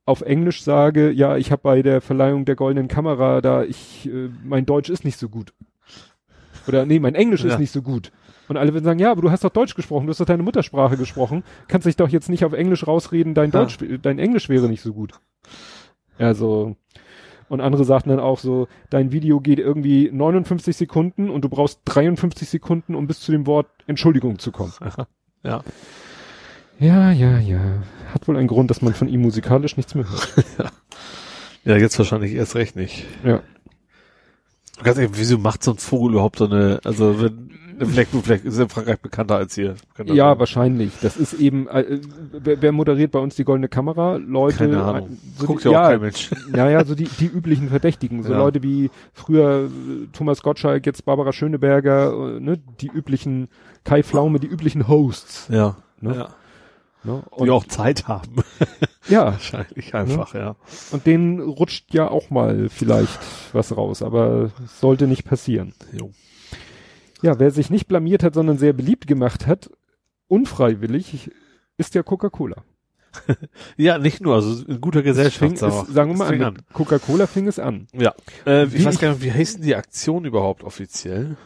auf 0.05 0.22
Englisch 0.22 0.62
sage, 0.62 1.11
ja, 1.11 1.36
ich 1.36 1.53
habe 1.53 1.62
bei 1.62 1.82
der 1.82 2.01
Verleihung 2.01 2.44
der 2.44 2.57
goldenen 2.57 2.88
Kamera 2.88 3.40
da, 3.40 3.62
ich, 3.64 4.09
äh, 4.09 4.30
mein 4.44 4.66
Deutsch 4.66 4.90
ist 4.90 5.05
nicht 5.05 5.18
so 5.18 5.28
gut. 5.28 5.53
Oder 6.66 6.84
nee, 6.86 6.99
mein 6.99 7.14
Englisch 7.14 7.44
Ja. 7.44 7.53
ist 7.53 7.59
nicht 7.59 7.70
so 7.70 7.82
gut. 7.82 8.11
Und 8.49 8.57
alle 8.57 8.72
würden 8.72 8.84
sagen, 8.84 8.99
ja, 8.99 9.11
aber 9.11 9.22
du 9.22 9.30
hast 9.30 9.44
doch 9.44 9.51
Deutsch 9.51 9.74
gesprochen, 9.74 10.07
du 10.07 10.11
hast 10.11 10.20
doch 10.20 10.26
deine 10.26 10.42
Muttersprache 10.42 10.96
gesprochen, 10.96 11.44
kannst 11.68 11.86
dich 11.86 11.96
doch 11.96 12.09
jetzt 12.09 12.28
nicht 12.28 12.44
auf 12.44 12.53
Englisch 12.53 12.86
rausreden, 12.86 13.34
dein 13.34 13.51
Ja. 13.51 13.61
Deutsch, 13.61 13.78
dein 14.03 14.18
Englisch 14.18 14.49
wäre 14.49 14.68
nicht 14.68 14.82
so 14.82 14.92
gut. 14.94 15.12
Also, 16.18 16.76
und 17.49 17.61
andere 17.61 17.84
sagten 17.84 18.11
dann 18.11 18.20
auch 18.20 18.38
so, 18.38 18.68
dein 18.90 19.12
Video 19.12 19.40
geht 19.40 19.59
irgendwie 19.59 20.11
59 20.12 20.76
Sekunden 20.76 21.30
und 21.30 21.42
du 21.42 21.49
brauchst 21.49 21.80
53 21.84 22.49
Sekunden, 22.49 22.94
um 22.94 23.07
bis 23.07 23.20
zu 23.20 23.32
dem 23.32 23.46
Wort 23.46 23.68
Entschuldigung 23.86 24.38
zu 24.38 24.53
kommen. 24.53 24.72
Ja. 25.44 25.62
Ja, 26.80 27.12
ja, 27.12 27.38
ja. 27.38 27.61
Hat 28.12 28.26
wohl 28.26 28.36
einen 28.36 28.49
Grund, 28.49 28.70
dass 28.70 28.82
man 28.82 28.92
von 28.92 29.09
ihm 29.09 29.20
musikalisch 29.22 29.76
nichts 29.76 29.94
mehr 29.94 30.05
hört. 30.11 30.34
Ja, 31.64 31.76
jetzt 31.76 31.99
wahrscheinlich 31.99 32.32
erst 32.32 32.55
recht 32.57 32.76
nicht. 32.76 33.05
Ja. 33.24 33.42
Ganz 34.82 34.96
ehrlich, 34.96 35.12
wieso 35.18 35.38
macht 35.38 35.62
so 35.62 35.72
ein 35.72 35.76
Vogel 35.76 36.12
überhaupt 36.14 36.38
so 36.38 36.46
eine, 36.46 36.80
also 36.84 37.20
wenn, 37.20 37.51
vielleicht, 37.87 38.11
vielleicht 38.11 38.45
ist 38.45 38.57
er 38.59 38.64
in 38.64 38.68
Frankreich 38.68 38.99
bekannter 39.01 39.37
als 39.37 39.55
hier. 39.55 39.74
Kann 39.95 40.07
das 40.07 40.16
Ja, 40.16 40.31
sein? 40.31 40.39
wahrscheinlich. 40.39 40.93
Das 41.01 41.16
ist 41.16 41.35
eben, 41.35 41.68
äh, 41.68 42.01
wer, 42.33 42.61
wer 42.62 42.72
moderiert 42.72 43.12
bei 43.12 43.18
uns 43.18 43.37
die 43.37 43.45
goldene 43.45 43.68
Kamera? 43.68 44.16
Leute. 44.16 44.59
Keine 44.59 44.83
Ahnung. 44.83 45.18
So 45.37 45.47
Guckt 45.47 45.64
die, 45.64 45.68
ja 45.68 45.70
auch 45.70 45.83
ja, 45.85 45.91
kein 45.91 46.01
Mensch. 46.01 46.31
Naja, 46.49 46.85
so 46.85 46.95
die, 46.95 47.05
die 47.05 47.26
üblichen 47.26 47.68
Verdächtigen. 47.68 48.22
So 48.22 48.33
Ja. 48.33 48.39
Leute 48.39 48.62
wie 48.62 48.91
früher 49.12 49.66
äh, 49.66 50.07
Thomas 50.12 50.43
Gottschalk, 50.43 50.87
jetzt 50.87 51.05
Barbara 51.05 51.33
Schöneberger, 51.33 52.37
äh, 52.37 52.41
ne, 52.41 52.59
die 52.81 52.89
üblichen 52.89 53.49
Kai 53.85 54.03
Pflaume, 54.03 54.41
die 54.41 54.47
üblichen 54.49 54.89
Hosts. 54.89 55.49
Ja. 55.51 55.76
Ne? 56.01 56.14
ja. 56.14 56.29
Ne? 57.05 57.22
Die 57.37 57.41
Und, 57.43 57.51
auch 57.51 57.64
Zeit 57.64 58.09
haben. 58.09 58.43
ja, 59.09 59.26
Wahrscheinlich 59.26 59.95
einfach, 59.95 60.35
ja. 60.35 60.57
und 60.91 61.07
denen 61.07 61.41
rutscht 61.41 61.95
ja 61.95 62.09
auch 62.11 62.31
mal 62.31 62.68
vielleicht 62.68 63.18
was 63.53 63.76
raus, 63.76 64.03
aber 64.03 64.51
sollte 64.81 65.07
nicht 65.07 65.24
passieren. 65.24 65.74
Jo. 65.93 66.11
Ja, 67.23 67.39
wer 67.39 67.51
sich 67.51 67.71
nicht 67.71 67.89
blamiert 67.89 68.23
hat, 68.23 68.35
sondern 68.35 68.59
sehr 68.59 68.73
beliebt 68.73 69.07
gemacht 69.07 69.47
hat, 69.47 69.71
unfreiwillig, 70.29 71.31
ist 71.77 71.95
ja 71.95 72.03
Coca-Cola. 72.03 72.64
Ja, 73.77 73.99
nicht 73.99 74.21
nur, 74.21 74.35
also 74.35 74.64
in 74.64 74.81
guter 74.81 75.03
Gesellschaft. 75.03 75.55
Es, 75.55 75.61
sagen 75.61 76.11
wir 76.11 76.16
mal 76.16 76.43
an, 76.43 76.62
Coca-Cola 76.73 77.27
fing 77.27 77.49
es 77.49 77.59
an. 77.59 77.87
Ja. 77.93 78.14
Äh, 78.47 78.64
ich 78.64 78.75
Wie 78.75 78.85
weiß 78.85 78.99
gar 78.99 79.11
nicht, 79.11 79.23
wie 79.23 79.33
heißt 79.33 79.57
denn 79.57 79.62
die 79.62 79.75
Aktion 79.75 80.25
überhaupt 80.25 80.62
offiziell? 80.62 81.37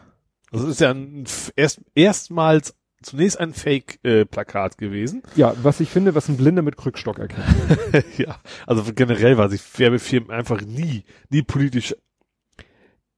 Also 0.50 0.66
es 0.66 0.72
ist 0.72 0.80
ja 0.80 0.90
ein, 0.90 1.24
erst, 1.56 1.80
erstmals 1.94 2.74
zunächst 3.02 3.40
ein 3.40 3.52
Fake-Plakat 3.52 4.78
gewesen. 4.78 5.22
Ja, 5.34 5.54
was 5.62 5.80
ich 5.80 5.88
finde, 5.88 6.14
was 6.14 6.28
ein 6.28 6.36
Blinder 6.36 6.62
mit 6.62 6.76
Krückstock 6.76 7.18
erkennt. 7.18 7.46
ja. 8.18 8.36
Also 8.66 8.84
generell 8.94 9.38
war 9.38 9.48
sich 9.48 9.60
Werbefirmen 9.78 10.30
einfach 10.30 10.60
nie, 10.60 11.04
nie 11.30 11.42
politisch. 11.42 11.94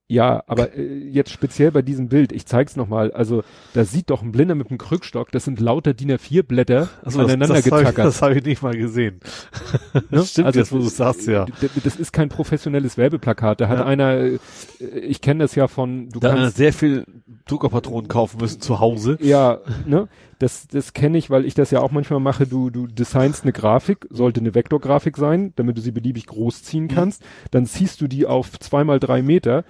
Ja, 0.07 0.43
aber 0.45 0.75
äh, 0.77 0.83
jetzt 1.09 1.31
speziell 1.31 1.71
bei 1.71 1.81
diesem 1.81 2.09
Bild, 2.09 2.31
ich 2.31 2.45
zeig's 2.45 2.75
nochmal, 2.75 3.11
also 3.11 3.43
da 3.73 3.85
sieht 3.85 4.11
doch 4.11 4.21
ein 4.21 4.31
Blinder 4.31 4.53
mit 4.53 4.69
einem 4.69 4.77
Krückstock, 4.77 5.31
das 5.31 5.45
sind 5.45 5.59
lauter 5.59 5.95
DIN 5.95 6.11
A4 6.11 6.43
Blätter 6.43 6.89
Also 7.03 7.21
aneinander 7.21 7.55
das, 7.55 7.63
das 7.63 7.71
habe 7.71 7.81
ich, 7.81 7.87
getackert. 7.87 8.05
das 8.05 8.21
hab 8.21 8.31
ich 8.35 8.45
nicht 8.45 8.61
mal 8.61 8.77
gesehen. 8.77 9.19
ne? 9.93 10.03
Das 10.11 10.29
stimmt 10.29 10.55
jetzt, 10.55 10.71
wo 10.71 10.77
du 10.77 10.83
sagst, 10.83 11.25
ja. 11.27 11.47
Das 11.83 11.95
ist 11.95 12.11
kein 12.13 12.29
professionelles 12.29 12.97
Werbeplakat. 12.97 13.61
Da 13.61 13.67
hat 13.67 13.79
Ja. 13.79 13.85
einer, 13.85 14.11
äh, 14.17 14.37
ich 14.79 15.21
kenne 15.21 15.43
das 15.43 15.55
ja 15.55 15.67
von, 15.67 16.09
du 16.09 16.19
Da 16.19 16.35
kannst 16.35 16.57
sehr 16.57 16.71
viel 16.73 17.05
Druckerpatronen 17.47 18.07
kaufen 18.07 18.39
müssen 18.39 18.61
zu 18.61 18.79
Hause. 18.79 19.17
Ja, 19.21 19.57
ne? 19.87 20.07
Das, 20.37 20.67
das 20.67 20.93
kenne 20.93 21.17
ich, 21.17 21.31
weil 21.31 21.45
ich 21.45 21.55
das 21.55 21.71
ja 21.71 21.79
auch 21.79 21.89
manchmal 21.91 22.19
mache. 22.19 22.45
Du, 22.45 22.69
du 22.69 22.85
designst 22.85 23.41
eine 23.41 23.53
Grafik, 23.53 24.05
sollte 24.11 24.39
eine 24.39 24.53
Vektorgrafik 24.53 25.17
sein, 25.17 25.53
damit 25.55 25.77
du 25.77 25.81
sie 25.81 25.91
beliebig 25.91 26.27
groß 26.27 26.61
ziehen 26.61 26.83
Mhm. 26.83 26.89
kannst. 26.89 27.23
Dann 27.49 27.65
ziehst 27.65 28.01
du 28.01 28.07
die 28.07 28.27
auf 28.27 28.59
zweimal 28.59 28.99
drei 28.99 29.23
Meter. 29.23 29.63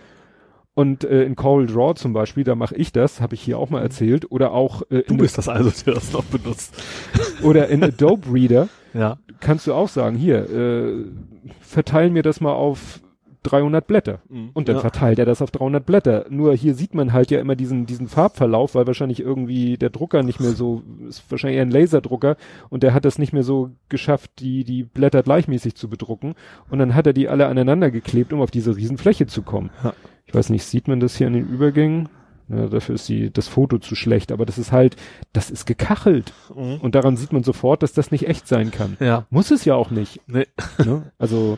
Und 0.75 1.05
äh, 1.05 1.23
in 1.23 1.35
Coral 1.37 1.65
Draw 1.67 1.95
zum 1.95 2.11
Beispiel, 2.13 2.43
da 2.43 2.53
mache 2.53 2.75
ich 2.75 2.91
das, 2.91 3.21
habe 3.21 3.33
ich 3.33 3.41
hier 3.41 3.57
auch 3.57 3.69
mal 3.69 3.81
erzählt. 3.81 4.29
Oder 4.29 4.51
auch 4.51 4.83
äh, 4.91 5.03
Du 5.07 5.15
bist 5.17 5.37
das 5.37 5.47
also, 5.47 5.71
der 5.85 5.93
das 5.95 6.11
noch 6.11 6.25
benutzt. 6.25 6.75
oder 7.43 7.69
in 7.69 7.81
Adobe 7.83 8.31
Reader 8.31 8.67
Ja. 8.93 9.17
kannst 9.39 9.67
du 9.67 9.73
auch 9.73 9.87
sagen, 9.87 10.17
hier, 10.17 10.49
äh, 10.49 11.05
verteil 11.61 12.09
mir 12.09 12.23
das 12.23 12.41
mal 12.41 12.51
auf 12.53 12.99
300 13.45 13.85
Blätter. 13.85 14.19
Und 14.53 14.67
dann 14.67 14.75
ja. 14.75 14.81
verteilt 14.81 15.19
er 15.19 15.25
das 15.25 15.41
auf 15.41 15.51
300 15.51 15.85
Blätter. 15.85 16.25
Nur 16.29 16.53
hier 16.55 16.73
sieht 16.73 16.93
man 16.93 17.13
halt 17.13 17.31
ja 17.31 17.39
immer 17.39 17.55
diesen, 17.55 17.85
diesen 17.85 18.07
Farbverlauf, 18.07 18.75
weil 18.75 18.87
wahrscheinlich 18.87 19.19
irgendwie 19.19 19.77
der 19.77 19.89
Drucker 19.89 20.23
nicht 20.23 20.39
mehr 20.39 20.51
so, 20.51 20.83
ist 21.07 21.23
wahrscheinlich 21.29 21.57
eher 21.57 21.65
ein 21.65 21.71
Laserdrucker 21.71 22.37
und 22.69 22.83
der 22.83 22.93
hat 22.93 23.05
das 23.05 23.19
nicht 23.19 23.33
mehr 23.33 23.43
so 23.43 23.71
geschafft, 23.89 24.31
die, 24.39 24.63
die 24.63 24.83
Blätter 24.83 25.23
gleichmäßig 25.23 25.75
zu 25.75 25.89
bedrucken. 25.89 26.35
Und 26.69 26.79
dann 26.79 26.95
hat 26.95 27.07
er 27.07 27.13
die 27.13 27.29
alle 27.29 27.47
aneinander 27.47 27.91
geklebt, 27.91 28.33
um 28.33 28.41
auf 28.41 28.51
diese 28.51 28.75
Riesenfläche 28.75 29.27
zu 29.27 29.41
kommen. 29.41 29.69
Ja. 29.83 29.93
Ich 30.25 30.33
weiß 30.33 30.49
nicht, 30.49 30.63
sieht 30.63 30.87
man 30.87 30.99
das 30.99 31.15
hier 31.15 31.27
an 31.27 31.33
den 31.33 31.47
Übergängen? 31.47 32.09
Ja, 32.47 32.67
dafür 32.67 32.95
ist 32.95 33.09
die, 33.09 33.31
das 33.31 33.47
Foto 33.47 33.79
zu 33.79 33.95
schlecht, 33.95 34.31
aber 34.31 34.45
das 34.45 34.57
ist 34.57 34.71
halt, 34.71 34.95
das 35.33 35.49
ist 35.49 35.65
gekachelt. 35.65 36.33
Mhm. 36.55 36.77
Und 36.79 36.93
daran 36.93 37.17
sieht 37.17 37.33
man 37.33 37.43
sofort, 37.43 37.81
dass 37.81 37.93
das 37.93 38.11
nicht 38.11 38.27
echt 38.27 38.47
sein 38.47 38.69
kann. 38.69 38.97
Ja. 38.99 39.25
Muss 39.29 39.49
es 39.49 39.65
ja 39.65 39.73
auch 39.75 39.89
nicht. 39.89 40.21
Nee. 40.27 40.45
Ne? 40.83 41.11
Also, 41.17 41.57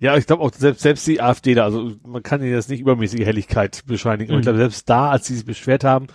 Ja, 0.00 0.16
ich 0.16 0.26
glaube 0.26 0.42
auch 0.42 0.52
selbst, 0.52 0.82
selbst 0.82 1.06
die 1.06 1.20
AfD 1.20 1.54
da, 1.54 1.64
also 1.64 1.92
man 2.06 2.22
kann 2.22 2.42
ihnen 2.42 2.52
jetzt 2.52 2.68
nicht 2.70 2.80
übermäßige 2.80 3.24
Helligkeit 3.24 3.82
bescheinigen, 3.86 4.30
aber 4.32 4.40
ich 4.40 4.42
Mhm. 4.46 4.48
glaube 4.50 4.58
selbst 4.58 4.88
da, 4.90 5.10
als 5.10 5.26
sie 5.26 5.34
sich 5.36 5.44
beschwert 5.44 5.84
haben, 5.84 6.06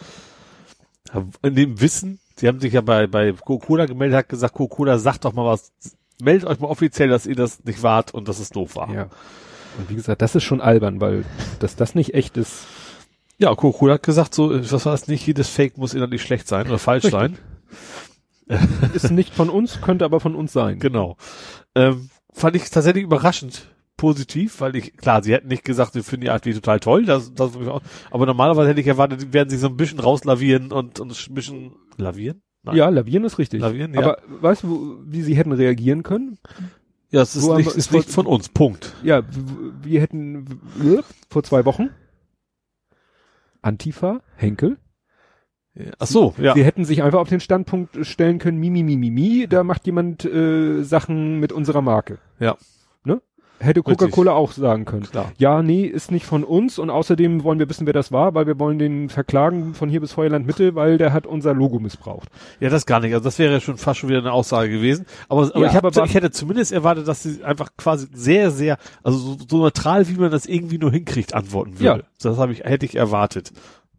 in 1.41 1.55
dem 1.55 1.81
Wissen, 1.81 2.19
sie 2.35 2.47
haben 2.47 2.59
sich 2.59 2.73
ja 2.73 2.81
bei, 2.81 3.07
bei 3.07 3.31
Coca-Cola 3.33 3.85
gemeldet, 3.85 4.17
hat 4.17 4.29
gesagt, 4.29 4.53
Coca-Cola 4.53 4.97
sagt 4.99 5.25
doch 5.25 5.33
mal 5.33 5.45
was, 5.45 5.71
meldet 6.21 6.47
euch 6.47 6.59
mal 6.59 6.67
offiziell, 6.67 7.09
dass 7.09 7.25
ihr 7.25 7.35
das 7.35 7.63
nicht 7.63 7.81
wart 7.81 8.13
und 8.13 8.27
dass 8.27 8.39
es 8.39 8.49
doof 8.49 8.75
war. 8.75 8.91
ja. 8.93 9.09
Und 9.77 9.89
wie 9.89 9.95
gesagt, 9.95 10.21
das 10.21 10.35
ist 10.35 10.43
schon 10.43 10.61
albern, 10.61 10.99
weil, 10.99 11.23
dass 11.59 11.75
das 11.75 11.95
nicht 11.95 12.13
echt 12.13 12.35
ist. 12.37 12.65
Ja, 13.37 13.55
Coca-Cola 13.55 13.93
hat 13.93 14.03
gesagt, 14.03 14.33
so, 14.33 14.49
was 14.51 14.85
war 14.85 14.91
das 14.91 15.07
nicht, 15.07 15.25
jedes 15.25 15.47
Fake 15.47 15.77
muss 15.77 15.93
innerlich 15.93 16.21
schlecht 16.21 16.47
sein 16.47 16.67
oder 16.67 16.79
falsch 16.79 17.05
Richtig. 17.05 17.19
sein. 17.21 17.37
Ist 18.93 19.11
nicht 19.11 19.33
von 19.33 19.49
uns, 19.49 19.79
könnte 19.79 20.05
aber 20.05 20.19
von 20.19 20.35
uns 20.35 20.51
sein. 20.51 20.79
Genau. 20.79 21.17
Ähm, 21.75 22.09
fand 22.31 22.55
ich 22.55 22.69
tatsächlich 22.69 23.03
überraschend 23.03 23.67
positiv, 23.97 24.61
weil 24.61 24.75
ich, 24.77 24.95
klar, 24.95 25.21
sie 25.23 25.33
hätten 25.33 25.49
nicht 25.49 25.65
gesagt, 25.65 25.93
sie 25.93 26.03
finden 26.03 26.21
die 26.25 26.29
AfD 26.29 26.53
total 26.53 26.79
toll, 26.79 27.03
das, 27.05 27.33
das, 27.33 27.51
aber 28.11 28.25
normalerweise 28.25 28.69
hätte 28.69 28.79
ich 28.79 28.87
erwartet, 28.87 29.21
die 29.21 29.33
werden 29.33 29.49
sich 29.49 29.59
so 29.59 29.67
ein 29.67 29.75
bisschen 29.75 29.99
rauslavieren 29.99 30.71
und, 30.71 30.99
und 31.01 31.11
ein 31.29 31.33
bisschen, 31.33 31.73
lavieren? 31.97 32.41
Nein. 32.63 32.75
Ja, 32.75 32.89
lavieren 32.89 33.23
ist 33.25 33.37
richtig. 33.39 33.61
Lavieren, 33.61 33.93
ja. 33.93 34.01
Aber 34.01 34.17
weißt 34.41 34.63
du, 34.63 35.01
wie 35.05 35.21
sie 35.21 35.35
hätten 35.35 35.51
reagieren 35.51 36.03
können? 36.03 36.37
Ja, 37.09 37.21
es 37.21 37.35
ist, 37.35 37.43
Wo 37.43 37.55
nicht, 37.55 37.65
wir- 37.67 37.75
ist 37.75 37.91
nicht 37.91 38.09
von 38.09 38.25
uns, 38.25 38.49
Punkt. 38.49 38.93
Ja, 39.03 39.23
wir 39.81 39.99
hätten 40.01 40.59
vor 41.29 41.43
zwei 41.43 41.65
Wochen 41.65 41.89
Antifa, 43.61 44.21
Henkel. 44.35 44.77
Ach 45.99 46.07
so, 46.07 46.33
ja. 46.37 46.53
Sie 46.53 46.63
hätten 46.63 46.85
sich 46.85 47.03
einfach 47.03 47.19
auf 47.19 47.29
den 47.29 47.39
Standpunkt 47.39 48.05
stellen 48.05 48.39
können, 48.39 48.59
mi, 48.59 48.69
mi, 48.69 48.83
mi, 48.83 48.97
mi, 48.97 49.09
mi, 49.11 49.47
da 49.47 49.63
macht 49.63 49.85
jemand 49.85 50.25
äh, 50.25 50.83
Sachen 50.83 51.39
mit 51.39 51.51
unserer 51.51 51.81
Marke. 51.81 52.17
Ja. 52.39 52.57
Ne? 53.03 53.21
Hätte. 53.61 53.83
Coca-Cola 53.83 54.31
auch 54.31 54.53
sagen 54.53 54.85
können. 54.85 55.03
Klar. 55.03 55.33
Ja, 55.37 55.61
nee, 55.61 55.83
ist 55.85 56.11
nicht 56.11 56.25
von 56.25 56.45
uns 56.45 56.79
und 56.79 56.89
außerdem 56.89 57.43
wollen 57.43 57.59
wir 57.59 57.67
wissen, 57.69 57.85
wer 57.85 57.93
das 57.93 58.09
war, 58.09 58.33
weil 58.33 58.47
wir 58.47 58.57
wollen 58.57 58.79
den 58.79 59.09
verklagen 59.09 59.73
von 59.73 59.89
hier 59.89 59.99
bis 59.99 60.13
Feuerland 60.13 60.47
Mitte, 60.47 60.75
weil 60.75 60.97
der 60.97 61.11
hat 61.11 61.27
unser 61.27 61.53
Logo 61.53 61.77
missbraucht. 61.77 62.29
Ja, 62.61 62.69
das 62.69 62.85
gar 62.85 63.01
nicht. 63.01 63.13
Also 63.13 63.25
das 63.25 63.37
wäre 63.37 63.51
ja 63.51 63.59
schon 63.59 63.75
fast 63.77 63.99
schon 63.99 64.07
wieder 64.07 64.19
eine 64.19 64.31
Aussage 64.31 64.69
gewesen. 64.69 65.05
Aber, 65.27 65.41
aber, 65.43 65.59
Ja, 65.59 65.67
ich, 65.67 65.75
hab, 65.75 65.83
aber- 65.83 66.05
ich 66.05 66.13
hätte 66.13 66.31
zumindest 66.31 66.71
erwartet, 66.71 67.05
dass 67.09 67.23
sie 67.23 67.43
einfach 67.43 67.71
quasi 67.75 68.07
sehr, 68.13 68.51
sehr, 68.51 68.77
also 69.03 69.17
so, 69.17 69.37
so 69.49 69.57
neutral, 69.57 70.07
wie 70.07 70.13
man 70.15 70.31
das 70.31 70.45
irgendwie 70.45 70.77
nur 70.77 70.91
hinkriegt, 70.91 71.33
antworten 71.33 71.79
würde. 71.79 71.99
Ja. 72.01 72.07
Das 72.21 72.37
habe 72.37 72.53
ich, 72.53 72.61
hätte 72.63 72.85
ich 72.85 72.95
erwartet. 72.95 73.51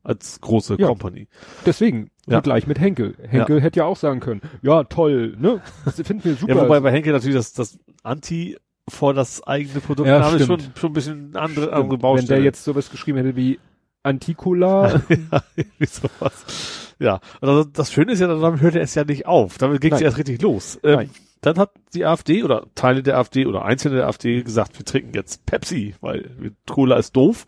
Als 0.03 0.40
große 0.40 0.76
Ja. 0.78 0.86
Company. 0.88 1.28
Deswegen, 1.66 2.11
Ja. 2.26 2.40
gleich 2.40 2.66
mit 2.66 2.78
Henkel. 2.80 3.14
Henkel 3.22 3.61
hätte 3.61 3.80
ja 3.80 3.84
auch 3.84 3.96
sagen 3.96 4.20
können, 4.20 4.40
ja, 4.62 4.84
toll, 4.84 5.36
ne? 5.38 5.61
Das 5.84 5.96
finden 5.96 6.24
wir 6.24 6.34
super. 6.36 6.55
Ja, 6.55 6.62
wobei 6.62 6.80
bei 6.80 6.90
Henkel 6.90 7.12
natürlich 7.12 7.36
das, 7.36 7.53
das 7.53 7.78
Anti 8.03 8.57
vor 8.88 9.12
das 9.14 9.42
eigene 9.42 9.80
Produkt 9.80 10.09
Ja, 10.09 10.22
haben, 10.24 10.36
ist 10.36 10.46
schon, 10.46 10.61
schon 10.74 10.90
ein 10.90 10.92
bisschen 10.94 11.36
andere, 11.36 11.66
Stimmt. 11.66 11.72
andere 11.74 11.92
Wenn 11.92 11.98
Baustelle. 12.01 12.36
der 12.36 12.44
jetzt 12.44 12.64
sowas 12.64 12.90
geschrieben 12.90 13.18
hätte 13.18 13.36
wie 13.36 13.59
Anticola, 14.03 14.88
ja, 15.09 15.42
irgendwie 15.57 15.86
sowas. 15.86 16.86
Ja, 16.98 17.20
also 17.40 17.64
das 17.64 17.92
Schöne 17.92 18.12
ist 18.12 18.20
ja, 18.20 18.26
damit 18.26 18.61
hörte 18.62 18.80
es 18.80 18.94
ja 18.94 19.05
nicht 19.05 19.26
auf. 19.26 19.59
Damit 19.59 19.80
ging 19.80 19.92
es 19.92 20.01
ja 20.01 20.07
erst 20.07 20.18
richtig 20.18 20.40
los. 20.42 20.78
Ähm, 20.82 21.11
dann 21.42 21.59
hat 21.59 21.72
die 21.94 22.05
AfD 22.05 22.42
oder 22.42 22.66
Teile 22.74 23.03
der 23.03 23.18
AfD 23.18 23.46
oder 23.46 23.64
Einzelne 23.64 23.96
der 23.96 24.07
AfD 24.07 24.42
gesagt, 24.42 24.78
wir 24.78 24.84
trinken 24.84 25.12
jetzt 25.14 25.46
Pepsi, 25.46 25.94
weil 26.01 26.30
Cola 26.68 26.96
ist 26.96 27.16
doof. 27.16 27.46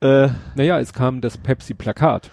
Äh, 0.00 0.28
naja, 0.54 0.78
es 0.80 0.92
kam 0.92 1.20
das 1.20 1.38
Pepsi-Plakat. 1.38 2.30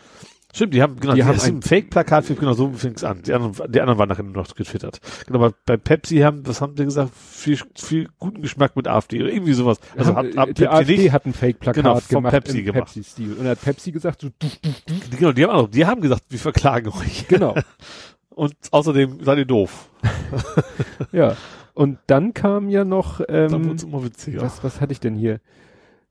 stimmt, 0.54 0.74
die 0.74 0.82
haben 0.82 1.00
genau, 1.00 1.14
Die 1.14 1.22
die 1.22 1.26
haben 1.26 1.40
ein 1.40 1.62
Fake-Plakat, 1.62 2.28
genau 2.40 2.54
so 2.54 2.70
fing 2.72 2.94
es 2.96 3.04
an. 3.04 3.22
Die 3.24 3.34
anderen, 3.34 3.72
die 3.72 3.80
anderen 3.82 3.98
waren 4.00 4.10
nachher 4.10 4.24
nur 4.24 4.34
noch 4.34 4.54
getwittert. 4.56 5.00
Genau, 5.26 5.40
aber 5.40 5.54
bei 5.66 5.78
Pepsi 5.78 6.20
haben, 6.20 6.46
was 6.46 6.62
haben 6.62 6.76
die 6.76 6.84
gesagt? 6.84 7.12
Viel, 7.16 7.58
viel 7.76 8.10
guten 8.20 8.42
Geschmack 8.42 8.76
mit 8.76 8.88
AfD 8.88 9.22
oder 9.22 9.32
irgendwie 9.32 9.54
sowas. 9.54 9.80
Also 9.98 10.16
hat, 10.16 10.26
Haben, 10.28 10.38
hat 10.38 10.50
äh, 10.50 10.54
die 10.54 10.62
Pepsi 10.64 10.76
AfD 10.76 10.98
nicht. 10.98 11.12
hat 11.14 11.26
ein 11.26 11.34
Fake-Plakat 11.34 11.84
Genau, 11.84 11.96
von 12.00 12.08
gemacht 12.18 12.32
Pepsi 12.34 12.64
gemacht. 12.64 12.84
Pepsi-Stil. 12.94 13.32
Und 13.32 13.38
dann 13.40 13.48
hat 13.50 13.62
Pepsi 13.62 13.92
gesagt, 13.92 14.22
so, 14.22 14.30
du, 14.38 14.48
du, 14.62 15.18
Genau, 15.18 15.32
die 15.32 15.44
haben 15.46 15.52
auch, 15.52 15.70
die 15.70 15.86
haben 15.86 16.02
gesagt, 16.02 16.24
wir 16.30 16.40
verklagen 16.40 16.90
euch. 16.90 17.28
genau, 17.28 17.56
Und 18.30 18.56
außerdem 18.72 19.24
seid 19.24 19.38
ihr 19.38 19.46
doof. 19.46 19.90
ja. 21.12 21.36
Und 21.76 22.00
dann 22.08 22.34
kam 22.34 22.70
ja 22.70 22.84
noch, 22.84 23.20
Dann 23.26 23.54
ähm, 23.54 23.66
wird's 23.70 23.84
immer 23.84 24.04
witziger. 24.04 24.42
was, 24.42 24.64
was 24.64 24.82
hatte 24.82 24.92
ich 24.92 25.00
denn 25.00 25.16
hier? 25.16 25.40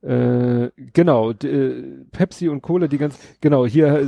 Äh, 0.03 0.71
genau, 0.93 1.31
äh, 1.31 1.83
Pepsi 2.11 2.49
und 2.49 2.61
Cola, 2.61 2.89
die 2.89 2.99
ganz, 2.99 3.17
genau, 3.41 3.65
hier 3.65 3.87
äh, 4.01 4.07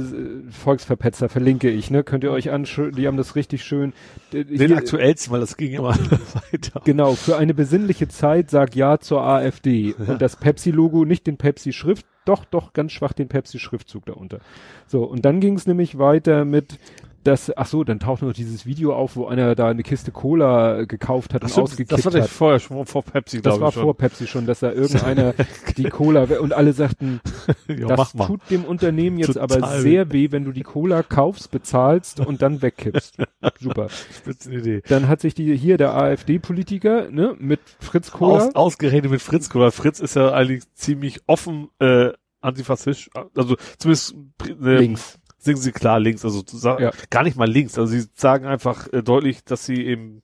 Volksverpetzer 0.50 1.28
verlinke 1.28 1.70
ich, 1.70 1.88
ne, 1.88 2.02
könnt 2.02 2.24
ihr 2.24 2.32
euch 2.32 2.50
anschauen, 2.50 2.90
die 2.92 3.06
haben 3.06 3.16
das 3.16 3.36
richtig 3.36 3.62
schön. 3.62 3.92
Den 4.32 4.48
hier- 4.48 4.76
aktuellsten, 4.76 5.32
weil 5.32 5.38
das 5.40 5.56
ging 5.56 5.72
immer 5.72 5.90
weiter. 6.52 6.80
Genau, 6.84 7.12
für 7.14 7.36
eine 7.36 7.54
besinnliche 7.54 8.08
Zeit 8.08 8.50
sag 8.50 8.74
Ja 8.74 8.98
zur 8.98 9.22
AfD. 9.22 9.94
Und 10.06 10.20
das 10.20 10.34
Pepsi-Logo, 10.34 11.04
nicht 11.04 11.28
den 11.28 11.36
Pepsi-Schrift, 11.36 12.04
doch, 12.24 12.44
doch, 12.44 12.72
ganz 12.72 12.90
schwach 12.90 13.12
den 13.12 13.28
Pepsi-Schriftzug 13.28 14.06
darunter. 14.06 14.40
So, 14.88 15.04
und 15.04 15.24
dann 15.24 15.40
ging 15.40 15.54
es 15.54 15.66
nämlich 15.66 15.98
weiter 15.98 16.44
mit 16.44 16.78
das, 17.24 17.50
ach 17.56 17.66
so, 17.66 17.82
dann 17.84 17.98
taucht 18.00 18.22
noch 18.22 18.32
dieses 18.32 18.66
Video 18.66 18.94
auf, 18.94 19.16
wo 19.16 19.26
einer 19.26 19.54
da 19.54 19.68
eine 19.68 19.82
Kiste 19.82 20.12
Cola 20.12 20.80
äh, 20.80 20.86
gekauft 20.86 21.34
hat 21.34 21.42
und 21.42 21.48
Das, 21.48 21.52
stimmt, 21.52 21.64
ausgekippt 21.64 21.92
das 21.92 22.04
war 22.14 22.20
hat. 22.22 22.28
vorher 22.28 22.60
schon 22.60 22.86
vor 22.86 23.02
Pepsi, 23.02 23.38
Das 23.42 23.52
glaube 23.54 23.60
war 23.62 23.68
ich 23.68 23.74
schon. 23.74 23.82
vor 23.84 23.96
Pepsi 23.96 24.26
schon, 24.26 24.46
dass 24.46 24.60
da 24.60 24.70
irgendeiner 24.72 25.34
die 25.76 25.84
Cola 25.84 26.24
und 26.40 26.52
alle 26.52 26.72
sagten, 26.72 27.20
ja, 27.68 27.88
das 27.88 28.12
tut 28.12 28.40
dem 28.50 28.64
Unternehmen 28.64 29.18
jetzt 29.18 29.38
aber 29.38 29.56
Total. 29.56 29.80
sehr 29.80 30.12
weh, 30.12 30.30
wenn 30.30 30.44
du 30.44 30.52
die 30.52 30.62
Cola 30.62 31.02
kaufst, 31.02 31.50
bezahlst 31.50 32.20
und 32.20 32.42
dann 32.42 32.62
wegkippst. 32.62 33.16
Super. 33.60 33.88
Spitzenidee. 33.88 34.82
Dann 34.88 35.08
hat 35.08 35.20
sich 35.20 35.34
die 35.34 35.56
hier 35.56 35.76
der 35.78 35.94
AfD-Politiker, 35.94 37.10
ne, 37.10 37.34
mit 37.38 37.60
Fritz 37.80 38.10
Cola. 38.10 38.46
Aus, 38.46 38.54
ausgerechnet 38.54 39.10
mit 39.10 39.22
Fritz 39.22 39.48
Cola. 39.50 39.70
Fritz 39.70 40.00
ist 40.00 40.14
ja 40.16 40.32
eigentlich 40.32 40.64
ziemlich 40.74 41.20
offen 41.26 41.68
äh, 41.78 42.12
antifaschistisch, 42.40 43.10
also 43.34 43.56
zumindest 43.78 44.14
äh, 44.62 44.76
links. 44.76 45.18
Singen 45.44 45.60
sie 45.60 45.72
klar 45.72 46.00
links, 46.00 46.24
also 46.24 46.42
Ja. 46.78 46.90
gar 47.10 47.22
nicht 47.22 47.36
mal 47.36 47.48
links, 47.48 47.78
also 47.78 47.92
sie 47.92 48.06
sagen 48.14 48.46
einfach 48.46 48.92
äh, 48.92 49.02
deutlich, 49.02 49.44
dass 49.44 49.64
sie 49.66 49.84
eben 49.84 50.22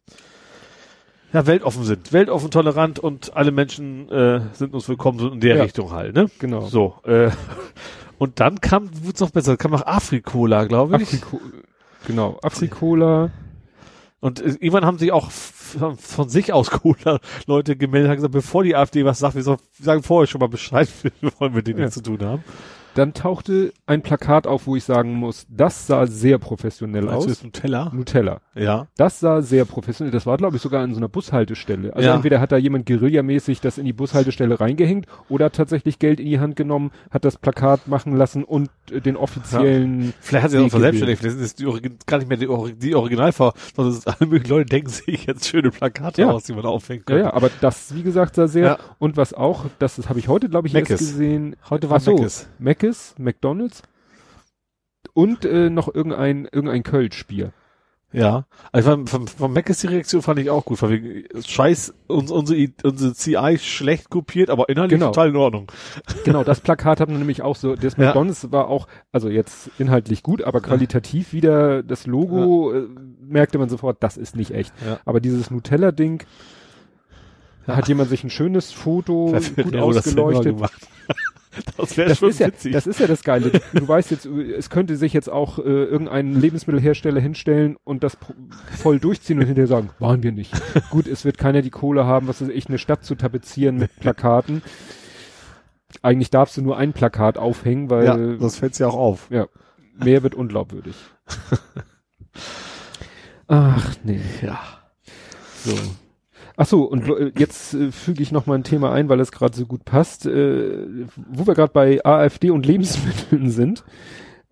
ja, 1.33 1.47
weltoffen 1.47 1.85
sind, 1.85 2.13
weltoffen, 2.13 2.51
tolerant 2.51 2.99
und 2.99 3.37
alle 3.37 3.53
Menschen 3.53 4.09
äh, 4.11 4.41
sind 4.53 4.75
uns 4.75 4.89
willkommen, 4.89 5.19
so 5.19 5.29
in 5.29 5.41
der 5.41 5.57
Ja. 5.57 5.63
Richtung 5.63 5.93
halt, 5.93 6.15
ne? 6.15 6.29
Genau. 6.41 6.63
So, 6.63 6.95
äh, 7.05 7.31
und 8.19 8.41
dann 8.41 8.61
kam, 8.61 8.91
wurde 9.05 9.15
es 9.15 9.21
noch 9.21 9.31
besser, 9.31 9.57
kam 9.57 9.71
noch 9.71 9.87
Afrikola, 9.87 10.65
glaube 10.65 10.97
ich. 10.97 11.03
Afriko 11.13 11.41
genau, 12.07 12.39
Afrikola. 12.43 13.31
Und 14.19 14.41
äh, 14.41 14.49
irgendwann 14.59 14.85
haben 14.85 14.99
sich 14.99 15.13
auch 15.13 15.31
von, 15.31 16.29
sich 16.29 16.53
aus 16.53 16.71
Cola-Leute 16.71 17.77
gemeldet, 17.77 18.11
haben 18.11 18.17
gesagt, 18.17 18.33
bevor 18.33 18.65
die 18.65 18.75
AfD 18.75 19.05
was 19.05 19.21
sagt, 19.21 19.37
wir 19.37 19.43
sagen 19.81 20.03
vorher 20.03 20.27
schon 20.27 20.41
mal 20.41 20.49
Bescheid, 20.49 20.89
wir 21.21 21.31
wollen 21.39 21.55
mit 21.55 21.67
denen 21.69 21.79
Ja. 21.79 21.85
nichts 21.85 21.95
zu 21.95 22.03
tun 22.03 22.19
haben. 22.25 22.43
Dann 22.95 23.15
tauchte 23.15 23.73
ein 23.87 24.03
Plakat 24.03 24.47
auf, 24.47 24.67
wo 24.67 24.75
ich 24.77 24.85
sagen 24.85 25.15
muss, 25.15 25.47
das 25.49 25.87
sah 25.87 26.07
sehr 26.07 26.39
professionell 26.39 27.03
Meinst 27.05 27.15
du 27.27 27.31
aus. 27.31 27.37
das 27.39 27.45
Nutella? 27.45 27.91
Nutella. 27.95 28.41
Ja. 28.55 28.89
Das 28.97 29.21
sah 29.21 29.43
sehr 29.43 29.65
professionell. 29.65 30.11
Das 30.13 30.27
war, 30.27 30.37
glaube 30.37 30.57
ich, 30.57 30.63
sogar 30.63 30.83
an 30.83 30.93
so 30.93 30.99
einer 30.99 31.09
Bushaltestelle. 31.09 31.95
Also 31.95 32.09
Ja. 32.09 32.15
entweder 32.17 32.41
hat 32.41 32.53
da 32.53 32.57
jemand 32.57 32.87
guerillamäßig 32.87 33.61
das 33.61 33.79
in 33.79 33.85
die 33.85 33.93
Bushaltestelle 33.93 34.59
reingehängt 34.61 35.07
oder 35.29 35.47
hat 35.47 35.55
tatsächlich 35.55 35.99
Geld 35.99 36.19
in 36.21 36.27
die 36.27 36.41
Hand 36.41 36.57
genommen, 36.57 36.91
hat 37.11 37.25
das 37.25 37.37
Plakat 37.37 37.87
machen 37.87 38.17
lassen 38.17 38.45
und 38.45 38.71
äh, 38.91 39.01
den 39.01 39.17
offiziellen. 39.17 40.13
Vielleicht 40.21 40.45
hat 40.45 40.51
sie 40.51 40.59
auch 40.59 40.63
Weg 40.65 40.71
verselbstständigt, 40.73 41.21
vielleicht 41.23 41.39
ist 41.41 41.59
die 41.61 41.65
gar 42.07 42.19
nicht 42.19 42.29
mehr 42.29 42.37
die, 42.39 42.49
Ori 42.49 42.75
die 42.75 42.95
Originalfarbe, 42.95 43.59
sondern 43.75 43.93
es 43.93 43.99
ist 44.01 44.09
alle 44.09 44.29
möglichen 44.29 44.51
Leute 44.53 44.67
denken 44.67 44.91
sich 44.91 45.27
jetzt 45.27 45.47
schöne 45.47 45.71
Plakate 45.71 46.23
Ja. 46.23 46.31
aus, 46.31 46.45
die 46.45 46.53
man 46.53 46.65
aufhängen 46.67 47.05
Ja, 47.09 47.15
kann. 47.15 47.25
ja, 47.27 47.33
aber 47.33 47.51
das, 47.61 47.95
wie 47.95 48.03
gesagt, 48.03 48.35
sah 48.35 48.49
sehr. 48.49 48.65
Ja. 48.65 48.79
Und 48.99 49.17
was 49.17 49.33
auch, 49.35 49.67
das, 49.79 49.97
das 49.97 50.09
habe 50.09 50.19
ich 50.19 50.29
heute, 50.29 50.49
glaube 50.49 50.67
ich, 50.69 50.75
erst 50.75 50.91
Mc's. 50.91 50.99
gesehen. 50.99 51.57
Heute 51.71 51.89
war 51.91 51.99
Ach 51.99 52.01
so. 52.03 52.17
Mc's, 52.83 53.15
McDonalds 53.19 53.83
und 55.15 55.45
äh, 55.45 55.71
noch 55.71 55.93
irgendein 55.95 56.45
irgendein 56.47 56.83
Kölsch-Bier. 56.83 57.53
Ja. 58.13 58.47
Also 58.73 58.91
von, 58.91 59.07
von, 59.07 59.29
von 59.29 59.53
Mac 59.53 59.71
ist 59.71 59.85
die 59.85 59.87
Reaktion 59.87 60.21
fand 60.21 60.41
ich 60.41 60.51
auch 60.51 60.65
gut, 60.65 60.79
von 60.79 60.91
wegen, 60.91 61.25
scheiß, 61.47 61.95
uns, 62.09 62.33
unsere, 62.33 62.67
unsere 62.83 63.15
CI 63.15 63.57
schlecht 63.61 64.11
kopiert, 64.11 64.51
aber 64.51 64.69
inhaltlich 64.69 64.99
Genau. 64.99 65.13
total 65.13 65.29
in 65.29 65.37
Ordnung. 65.37 65.71
Genau, 66.25 66.43
das 66.43 66.61
Plakat 66.61 66.99
hat 66.99 67.09
man 67.09 67.19
nämlich 67.19 67.43
auch 67.43 67.55
so. 67.55 67.77
Das 67.77 67.97
Ja. 67.97 68.07
McDonalds 68.07 68.51
war 68.51 68.67
auch, 68.69 68.89
also 69.13 69.29
jetzt 69.29 69.71
inhaltlich 69.79 70.25
gut, 70.25 70.43
aber 70.43 70.61
qualitativ 70.61 71.33
wieder 71.33 71.85
das 71.85 72.07
Logo 72.09 72.73
äh, 72.73 72.89
merkte 73.21 73.59
man 73.59 73.69
sofort, 73.69 74.03
das 74.03 74.17
ist 74.17 74.35
nicht 74.35 74.51
echt. 74.51 74.73
Ja. 74.85 74.99
Aber 75.05 75.21
dieses 75.21 75.53
Nutella-Ding, 75.53 76.25
da 77.67 77.77
hat 77.77 77.87
jemand 77.87 78.11
sich 78.11 78.25
ein 78.25 78.31
schönes 78.31 78.73
Foto 78.73 79.37
gut 79.63 79.77
ausgeleuchtet. 79.77 80.57
Das 81.77 81.97
wäre 81.97 82.15
schon 82.15 82.31
ist, 82.31 82.39
ja, 82.39 82.49
witzig. 82.49 82.73
das 82.73 82.87
ist 82.87 83.01
ja 83.01 83.07
das 83.07 83.25
Geile. 83.25 83.51
Du 83.73 83.87
weißt 83.87 84.11
jetzt, 84.11 84.27
es 84.27 84.71
könnte 84.71 84.97
sich 84.97 85.13
jetzt 85.13 85.29
auch 85.29 85.59
äh, 85.59 85.63
irgendein 85.63 86.35
Lebensmittelhersteller 86.35 87.21
hinstellen 87.21 87.77
und 87.85 88.05
das 88.05 88.17
voll 88.79 89.01
durchziehen 89.01 89.39
und 89.39 89.47
hinterher 89.47 89.67
sagen, 89.67 89.91
waren 89.99 90.23
wir 90.23 90.33
nicht. 90.33 90.53
Gut, 90.91 91.07
es 91.07 91.25
wird 91.25 91.39
keiner 91.39 91.63
die 91.63 91.71
Kohle 91.71 92.07
haben, 92.07 92.29
was 92.29 92.41
weiß 92.41 92.49
ich, 92.49 92.69
eine 92.69 92.79
Stadt 92.79 93.05
zu 93.05 93.15
tapezieren 93.15 93.79
mit 93.79 93.95
Plakaten. 93.99 94.63
Eigentlich 96.03 96.31
darfst 96.31 96.57
du 96.57 96.63
nur 96.63 96.77
ein 96.77 96.93
Plakat 96.93 97.37
aufhängen, 97.37 97.91
weil 97.91 98.05
ja, 98.05 98.17
das 98.37 98.57
fällt 98.57 98.79
ja 98.79 98.87
auch 98.87 98.97
auf. 98.97 99.31
ja, 99.31 99.47
mehr 99.97 100.23
wird 100.23 100.35
unglaubwürdig. 100.35 100.95
Ach 103.49 103.95
nee. 104.05 104.21
Ja. 104.43 104.61
So. 105.65 105.75
Ach 106.63 106.67
so, 106.67 106.83
und 106.85 107.09
äh, 107.09 107.33
jetzt 107.39 107.73
äh, 107.73 107.91
füge 107.91 108.23
ich 108.23 108.33
noch 108.33 108.45
mal 108.45 108.53
ein 108.55 108.65
Thema 108.65 108.93
ein, 108.93 109.09
weil 109.09 109.19
es 109.21 109.33
gerade 109.33 109.57
so 109.57 109.65
gut 109.65 109.87
passt. 109.87 110.27
Äh, 110.27 111.07
wo 111.17 111.47
wir 111.47 111.55
gerade 111.55 111.73
bei 111.73 112.05
AfD 112.05 112.51
und 112.51 112.67
Lebensmitteln 112.67 113.49
sind, 113.49 113.83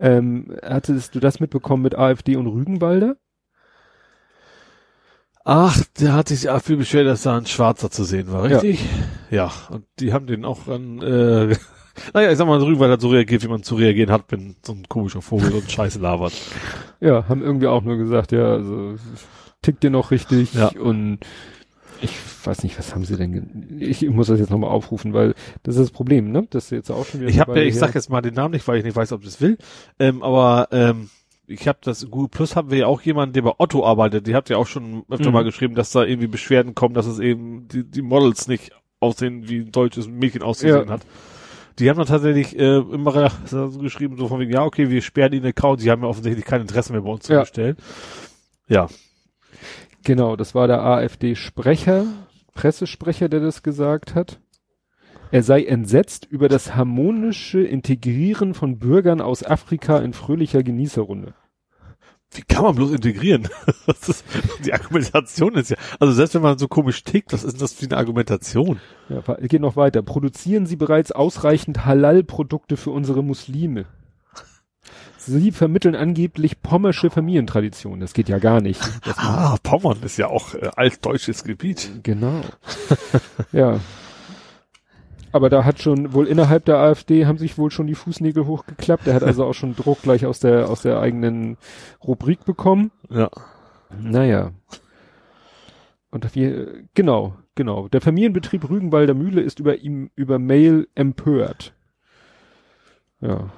ähm, 0.01 0.57
hattest 0.63 1.15
du 1.15 1.21
das 1.21 1.39
mitbekommen 1.39 1.83
mit 1.83 1.99
AfD 1.99 2.37
und 2.37 2.47
Rügenwalder? 2.47 3.19
Ach, 5.45 5.79
der 6.01 6.15
hat 6.15 6.29
sich 6.29 6.45
dafür 6.45 6.79
beschwert, 6.79 7.07
dass 7.07 7.25
da 7.25 7.37
ein 7.37 7.45
Schwarzer 7.45 7.91
zu 7.91 8.05
sehen 8.05 8.33
war, 8.33 8.45
richtig? 8.45 8.83
Ja, 9.31 9.53
und 9.69 9.85
die 9.99 10.15
haben 10.15 10.27
den 10.27 10.47
auch 10.47 10.67
an, 10.67 11.03
äh, 11.03 11.57
naja, 12.15 12.33
ich 12.33 12.39
sag 12.39 12.47
mal, 12.47 12.59
Rügenwald 12.59 12.91
hat 12.91 13.03
so 13.03 13.09
reagiert, 13.09 13.43
wie 13.45 13.49
man 13.49 13.63
zu 13.63 13.75
reagieren 13.75 14.11
hat, 14.11 14.25
wenn 14.29 14.57
so 14.65 14.73
ein 14.73 14.89
komischer 14.89 15.21
Vogel 15.21 15.51
so 15.51 15.59
einen 15.59 15.69
Scheiße 15.69 15.99
labert. 15.99 16.33
Ja, 17.01 17.29
haben 17.29 17.43
irgendwie 17.43 17.67
auch 17.67 17.83
nur 17.83 17.99
gesagt, 17.99 18.33
ja, 18.33 18.47
also 18.47 18.95
tickt 19.61 19.83
dir 19.83 19.91
noch 19.91 20.11
richtig 20.11 20.55
Ja. 20.55 20.69
und 20.69 21.19
Ich 22.01 22.13
weiß 22.45 22.63
nicht, 22.63 22.79
was 22.79 22.95
haben 22.95 23.05
sie 23.05 23.17
denn? 23.17 23.77
Ich, 23.81 24.09
muss 24.09 24.29
das 24.29 24.39
jetzt 24.39 24.51
nochmal 24.51 24.71
aufrufen, 24.71 25.13
weil 25.15 25.35
das 25.65 25.77
ist 25.77 25.83
das 25.83 25.91
Problem, 25.91 26.31
ne? 26.31 26.47
Das 26.51 26.65
ist 26.67 26.71
jetzt 26.71 26.91
auch 26.91 27.05
schon 27.05 27.21
wieder. 27.21 27.31
Ich 27.31 27.41
habe 27.41 27.59
ja, 27.59 27.65
ich 27.65 27.77
sag 27.77 27.95
jetzt 27.95 28.09
mal 28.11 28.21
den 28.23 28.35
Namen 28.35 28.53
nicht, 28.55 28.67
weil 28.69 28.79
ich 28.79 28.85
nicht 28.85 28.97
weiß, 28.97 29.13
ob 29.13 29.25
das 29.25 29.41
will. 29.41 29.59
Ähm, 29.99 30.23
aber 30.23 30.69
ähm, 30.71 31.11
ich 31.47 31.67
habe 31.67 31.79
das 31.83 32.09
Google 32.11 32.29
Plus 32.29 32.55
haben 32.57 32.71
wir 32.71 32.79
ja 32.79 32.87
auch 32.87 33.01
jemanden, 33.03 33.33
der 33.33 33.43
bei 33.43 33.53
Otto 33.59 33.85
arbeitet. 33.85 34.27
Die 34.27 34.35
habt 34.35 34.49
ja 34.51 34.59
auch 34.59 34.67
schon 34.67 35.03
öfter 35.11 35.29
Mhm. 35.29 35.33
mal 35.35 35.45
geschrieben, 35.45 35.75
dass 35.75 35.91
da 35.91 36.05
irgendwie 36.05 36.29
Beschwerden 36.29 36.75
kommen, 36.75 36.95
dass 36.95 37.07
es 37.07 37.19
eben 37.19 37.67
die, 37.69 37.83
die 37.85 38.03
Models 38.03 38.47
nicht 38.49 38.71
aussehen, 39.01 39.49
wie 39.49 39.61
ein 39.61 39.73
deutsches 39.73 40.09
Mädchen 40.09 40.43
auszusehen 40.43 40.87
Ja. 40.87 40.93
hat. 40.93 41.03
Die 41.79 41.89
haben 41.89 41.97
dann 41.97 42.07
tatsächlich 42.07 42.59
äh, 42.59 42.79
immer 42.79 43.31
so 43.47 43.71
geschrieben, 43.79 44.17
so 44.17 44.27
von 44.29 44.41
wegen, 44.41 44.53
ja, 44.53 44.65
okay, 44.65 44.91
wir 44.91 45.01
sperren 45.01 45.33
ihnen 45.33 45.43
den 45.43 45.51
Account. 45.51 45.81
Sie 45.81 45.91
haben 45.91 46.03
ja 46.03 46.09
offensichtlich 46.09 46.45
kein 46.45 46.61
Interesse 46.61 46.93
mehr 46.93 47.03
bei 47.03 47.11
uns 47.11 47.25
zu 47.25 47.33
Ja. 47.33 47.41
bestellen. 47.41 47.77
Ja. 48.69 48.89
Genau, 50.09 50.37
das 50.37 50.55
war 50.55 50.67
der 50.69 50.83
AfD-Sprecher, 50.83 52.07
Pressesprecher, 52.55 53.29
der 53.29 53.41
das 53.41 53.63
gesagt 53.63 54.15
hat. 54.15 54.41
Er 55.33 55.43
sei 55.43 55.65
entsetzt 55.65 56.25
über 56.25 56.49
das 56.49 56.75
harmonische 56.75 57.61
Integrieren 57.61 58.55
von 58.55 58.79
Bürgern 58.79 59.21
aus 59.21 59.45
Afrika 59.45 59.99
in 59.99 60.15
fröhlicher 60.15 60.63
Genießerrunde. 60.63 61.35
Wie 62.33 62.41
kann 62.41 62.63
man 62.63 62.77
bloß 62.77 62.93
integrieren? 62.93 63.51
Ist, 63.87 64.25
die 64.65 64.73
Argumentation 64.73 65.57
ist 65.57 65.73
ja, 65.73 65.77
also 66.01 66.15
selbst 66.15 66.35
wenn 66.35 66.41
man 66.41 66.57
so 66.57 66.69
komisch 66.69 67.05
tickt, 67.05 67.35
was 67.35 67.45
ist 67.45 67.53
denn 67.53 67.61
das 67.61 67.75
für 67.75 67.85
eine 67.85 67.99
Argumentation? 67.99 68.81
Ja, 69.11 69.21
geht 69.43 69.61
noch 69.61 69.77
weiter. 69.77 70.01
Produzieren 70.01 70.65
Sie 70.65 70.77
bereits 70.77 71.13
ausreichend 71.13 71.85
Halal-Produkte 71.85 72.79
für 72.79 72.93
unsere 72.93 73.23
Muslime? 73.23 73.85
Sie 75.19 75.53
vermitteln 75.53 75.97
angeblich 75.97 76.63
pommersche 76.63 77.11
Familientraditionen. 77.11 78.01
Das 78.01 78.15
geht 78.15 78.29
ja 78.29 78.39
gar 78.39 78.61
nicht. 78.61 78.81
Ah, 79.17 79.57
Pommern 79.63 79.99
ist 80.03 80.17
ja 80.17 80.29
auch 80.29 80.55
äh, 80.55 80.71
altdeutsches 80.77 81.45
Gebiet. 81.45 81.91
Genau. 82.05 82.41
ja. 83.53 83.81
Aber 85.33 85.51
da 85.51 85.65
hat 85.65 85.83
schon, 85.83 86.15
wohl 86.15 86.27
innerhalb 86.27 86.65
der 86.65 86.79
AfD 86.79 87.27
haben 87.27 87.37
sich 87.37 87.59
wohl 87.59 87.71
schon 87.71 87.87
die 87.87 87.95
Fußnägel 87.95 88.47
hochgeklappt. 88.47 89.07
Er 89.07 89.15
hat 89.15 89.23
also 89.23 89.45
auch 89.45 89.53
schon 89.53 89.77
Druck 89.77 90.03
gleich 90.03 90.25
aus 90.25 90.41
der, 90.41 90.71
aus 90.71 90.83
der 90.83 91.01
eigenen 91.01 91.59
Rubrik 92.03 92.45
bekommen. 92.45 92.91
Ja. 93.11 93.29
Naja. 94.01 94.53
Und 96.11 96.35
wir, 96.35 96.85
genau, 96.95 97.37
genau. 97.55 97.89
Der 97.89 98.01
Familienbetrieb 98.01 98.71
Rügenwalder 98.71 99.15
Mühle 99.15 99.43
ist 99.43 99.61
über 99.61 99.77
ihm, 99.77 100.11
über 100.15 100.39
Mail 100.39 100.89
empört. 100.95 101.75
Ja. 103.21 103.51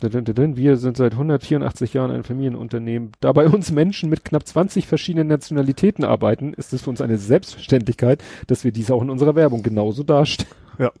Wir 0.00 0.76
sind 0.76 0.96
seit 0.96 1.12
184 1.12 1.94
Jahren 1.94 2.10
ein 2.10 2.22
Familienunternehmen. 2.22 3.12
Da 3.20 3.32
bei 3.32 3.46
uns 3.46 3.72
Menschen 3.72 4.10
mit 4.10 4.24
knapp 4.24 4.46
20 4.46 4.86
verschiedenen 4.86 5.28
Nationalitäten 5.28 6.04
arbeiten, 6.04 6.52
ist 6.52 6.72
es 6.74 6.82
für 6.82 6.90
uns 6.90 7.00
eine 7.00 7.16
Selbstverständlichkeit, 7.16 8.22
dass 8.46 8.64
wir 8.64 8.72
dies 8.72 8.90
auch 8.90 9.02
in 9.02 9.08
unserer 9.08 9.34
Werbung 9.34 9.62
genauso 9.62 10.02
darstellen. 10.02 10.50
Ja. 10.78 10.92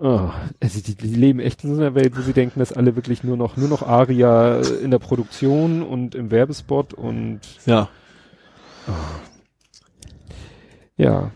Oh, 0.00 0.30
also 0.60 0.80
die, 0.80 0.94
die 0.94 1.14
leben 1.14 1.40
echt 1.40 1.64
in 1.64 1.74
so 1.74 1.80
einer 1.80 1.94
Welt, 1.94 2.16
wo 2.16 2.22
sie 2.22 2.32
denken, 2.32 2.60
dass 2.60 2.72
alle 2.72 2.94
wirklich 2.94 3.24
nur 3.24 3.36
noch, 3.36 3.56
nur 3.56 3.68
noch 3.68 3.82
Aria 3.82 4.60
in 4.82 4.90
der 4.92 5.00
Produktion 5.00 5.82
und 5.82 6.14
im 6.14 6.30
Werbespot 6.30 6.94
und 6.94 7.40
Ja. 7.66 7.88
ja. 10.96 11.32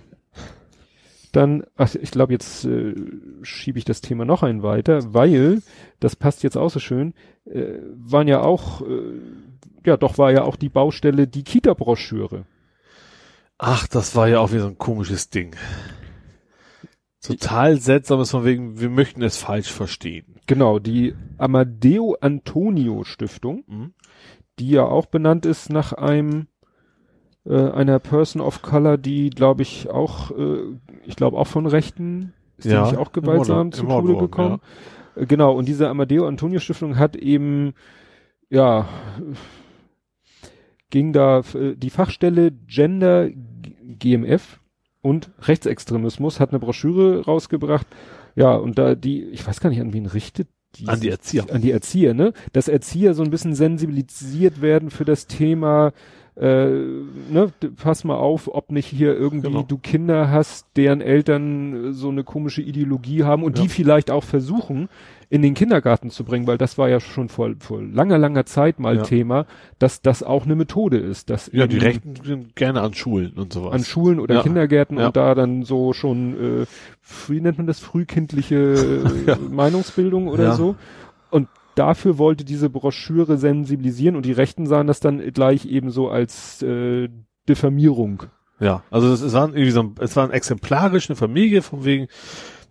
Dann, 1.32 1.64
ach, 1.76 1.94
ich 1.94 2.10
glaube, 2.10 2.32
jetzt 2.34 2.64
äh, 2.66 2.94
schiebe 3.42 3.78
ich 3.78 3.86
das 3.86 4.02
Thema 4.02 4.24
noch 4.24 4.42
ein 4.42 4.62
weiter, 4.62 5.14
weil, 5.14 5.62
das 5.98 6.14
passt 6.14 6.42
jetzt 6.42 6.56
auch 6.58 6.68
so 6.68 6.78
schön, 6.78 7.14
äh, 7.46 7.78
waren 7.94 8.28
ja 8.28 8.42
auch, 8.42 8.82
äh, 8.82 9.20
ja, 9.86 9.96
doch 9.96 10.18
war 10.18 10.30
ja 10.30 10.44
auch 10.44 10.56
die 10.56 10.68
Baustelle 10.68 11.26
die 11.26 11.42
Kita-Broschüre. 11.42 12.44
Ach, 13.58 13.86
das 13.86 14.14
war 14.14 14.28
ja 14.28 14.40
auch 14.40 14.50
wieder 14.52 14.62
so 14.62 14.68
ein 14.68 14.78
komisches 14.78 15.30
Ding. 15.30 15.56
Total 17.22 17.78
seltsames 17.78 18.32
von 18.32 18.44
wegen, 18.44 18.80
wir 18.80 18.90
möchten 18.90 19.22
es 19.22 19.36
falsch 19.36 19.70
verstehen. 19.70 20.34
Genau, 20.46 20.80
die 20.80 21.14
Amadeo 21.38 22.16
Antonio 22.20 23.04
Stiftung, 23.04 23.62
Mhm. 23.68 23.94
die 24.58 24.70
ja 24.70 24.84
auch 24.84 25.06
benannt 25.06 25.46
ist 25.46 25.70
nach 25.70 25.92
einem 25.92 26.48
äh, 27.44 27.70
einer 27.70 27.98
Person 27.98 28.40
of 28.42 28.62
Color, 28.62 28.98
die 28.98 29.30
glaube 29.30 29.62
ich 29.62 29.90
auch, 29.90 30.30
äh, 30.32 30.76
ich 31.04 31.16
glaube 31.16 31.36
auch 31.38 31.46
von 31.46 31.66
Rechten, 31.66 32.32
ist 32.58 32.66
Ja, 32.66 32.84
nicht 32.84 32.96
auch 32.96 33.12
gewaltsam 33.12 33.70
Ermordung- 33.70 33.72
zu 33.72 33.86
Tode 33.86 34.18
gekommen. 34.18 34.60
Äh, 35.16 35.26
Genau, 35.26 35.52
und 35.54 35.68
diese 35.68 35.88
Amadeo 35.90 36.26
Antonio 36.26 36.58
Stiftung 36.58 36.96
hat 36.98 37.16
eben, 37.16 37.74
ja, 38.48 38.88
ging 40.90 41.12
da 41.12 41.40
äh, 41.54 41.74
die 41.76 41.90
Fachstelle 41.90 42.50
Gender 42.50 43.28
GMF 43.98 44.60
und 45.00 45.30
Rechtsextremismus 45.40 46.40
hat 46.40 46.50
eine 46.50 46.60
Broschüre 46.60 47.24
rausgebracht. 47.24 47.86
Ja, 48.36 48.54
und 48.54 48.78
da 48.78 48.94
die, 48.94 49.24
ich 49.24 49.46
weiß 49.46 49.60
gar 49.60 49.70
nicht, 49.70 49.80
an 49.80 49.92
wen 49.92 50.06
richtet 50.06 50.48
die 50.76 50.88
An 50.88 51.00
die 51.00 51.10
Erzieher. 51.10 51.44
an 51.52 51.60
die 51.60 51.70
Erzieher, 51.72 52.14
ne? 52.14 52.32
Dass 52.54 52.68
Erzieher 52.68 53.12
so 53.12 53.22
ein 53.22 53.28
bisschen 53.30 53.54
sensibilisiert 53.54 54.62
werden 54.62 54.88
für 54.88 55.04
das 55.04 55.26
Thema, 55.26 55.92
äh, 56.34 56.44
ne, 56.66 57.52
pass 57.82 58.04
mal 58.04 58.16
auf, 58.16 58.48
ob 58.52 58.72
nicht 58.72 58.86
hier 58.86 59.14
irgendwie 59.14 59.48
Genau. 59.48 59.62
du 59.62 59.76
Kinder 59.76 60.30
hast, 60.30 60.66
deren 60.76 61.00
Eltern 61.02 61.90
äh, 61.90 61.92
so 61.92 62.08
eine 62.08 62.24
komische 62.24 62.62
Ideologie 62.62 63.24
haben 63.24 63.42
und 63.44 63.58
Ja. 63.58 63.64
die 63.64 63.68
vielleicht 63.68 64.10
auch 64.10 64.24
versuchen, 64.24 64.88
in 65.28 65.40
den 65.42 65.54
Kindergarten 65.54 66.10
zu 66.10 66.24
bringen, 66.24 66.46
weil 66.46 66.58
das 66.58 66.76
war 66.78 66.88
ja 66.90 67.00
schon 67.00 67.28
vor, 67.30 67.50
vor 67.58 67.82
langer, 67.82 68.18
langer 68.18 68.44
Zeit 68.46 68.78
mal 68.80 68.96
Ja. 68.96 69.02
Thema, 69.02 69.46
dass 69.78 70.00
das 70.02 70.22
auch 70.22 70.44
eine 70.44 70.54
Methode 70.56 70.98
ist, 70.98 71.28
dass 71.30 71.50
Ja, 71.52 71.66
die 71.66 71.78
Rechten 71.78 72.14
sind 72.22 72.54
gerne 72.56 72.80
an 72.82 72.92
Schulen 72.94 73.32
und 73.34 73.52
sowas. 73.52 73.72
an 73.74 73.84
Schulen 73.84 74.18
oder 74.20 74.36
Ja. 74.36 74.42
Kindergärten 74.42 74.98
Ja. 74.98 75.06
und 75.08 75.16
da 75.16 75.34
dann 75.34 75.64
so 75.64 75.92
schon, 75.92 76.62
äh, 76.62 76.66
wie 77.28 77.40
nennt 77.40 77.58
man 77.58 77.66
das, 77.66 77.80
frühkindliche. 77.80 79.02
Meinungsbildung 79.50 80.28
oder 80.28 80.52
so. 80.52 80.76
Dafür 81.74 82.18
wollte 82.18 82.44
diese 82.44 82.68
Broschüre 82.68 83.38
sensibilisieren 83.38 84.16
und 84.16 84.26
die 84.26 84.32
Rechten 84.32 84.66
sahen 84.66 84.86
das 84.86 85.00
dann 85.00 85.18
gleich 85.32 85.64
eben 85.66 85.90
so 85.90 86.08
als 86.08 86.62
äh, 86.62 87.08
Diffamierung. 87.48 88.24
Ja, 88.60 88.82
also 88.90 89.12
es, 89.12 89.22
es 89.22 89.32
war 89.32 89.48
irgendwie 89.48 89.70
so 89.70 89.82
ein, 89.82 89.94
es 90.00 90.14
war 90.14 90.24
ein 90.24 90.30
exemplarisch 90.30 91.08
eine 91.08 91.16
Familie 91.16 91.62
von 91.62 91.84
wegen, 91.84 92.08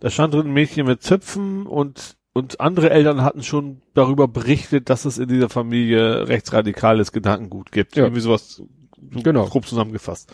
da 0.00 0.08
stand 0.10 0.34
drin 0.34 0.46
ein 0.46 0.52
Mädchen 0.52 0.86
mit 0.86 1.02
Zöpfen 1.02 1.66
und 1.66 2.16
und 2.34 2.60
andere 2.60 2.88
Eltern 2.88 3.22
hatten 3.22 3.42
schon 3.42 3.82
darüber 3.92 4.26
berichtet, 4.26 4.88
dass 4.88 5.04
es 5.04 5.18
in 5.18 5.28
dieser 5.28 5.50
Familie 5.50 6.28
rechtsradikales 6.28 7.12
Gedankengut 7.12 7.72
gibt. 7.72 7.94
Ja. 7.94 8.04
Irgendwie 8.04 8.22
sowas 8.22 8.48
so 8.56 8.68
Genau. 9.22 9.46
grob 9.46 9.66
zusammengefasst. 9.66 10.32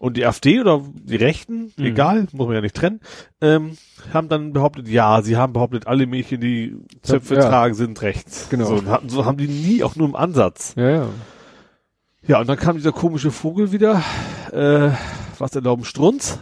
Und 0.00 0.16
die 0.16 0.24
AfD 0.24 0.58
oder 0.60 0.82
die 0.94 1.16
Rechten, 1.16 1.72
Mhm. 1.76 1.84
egal, 1.84 2.26
muss 2.32 2.46
man 2.46 2.54
ja 2.56 2.62
nicht 2.62 2.74
trennen, 2.74 3.00
ähm, 3.42 3.76
haben 4.14 4.30
dann 4.30 4.54
behauptet, 4.54 4.88
ja, 4.88 5.20
sie 5.20 5.36
haben 5.36 5.52
behauptet, 5.52 5.86
alle 5.86 6.06
Mädchen, 6.06 6.40
die 6.40 6.74
Zöpfe 7.02 7.34
Ja. 7.34 7.42
tragen, 7.42 7.74
sind 7.74 8.00
rechts. 8.00 8.48
Genau. 8.48 8.64
So, 8.64 8.82
so 9.08 9.24
haben 9.26 9.36
die 9.36 9.46
nie 9.46 9.84
auch 9.84 9.96
nur 9.96 10.08
im 10.08 10.16
Ansatz. 10.16 10.72
Ja, 10.76 10.88
ja. 10.88 11.06
Ja, 12.26 12.40
und 12.40 12.48
dann 12.48 12.56
kam 12.58 12.76
dieser 12.76 12.92
komische 12.92 13.30
Vogel 13.30 13.72
wieder, 13.72 14.02
äh, 14.52 14.90
was 15.38 15.54
erlauben, 15.54 15.84
Strunz. 15.84 16.38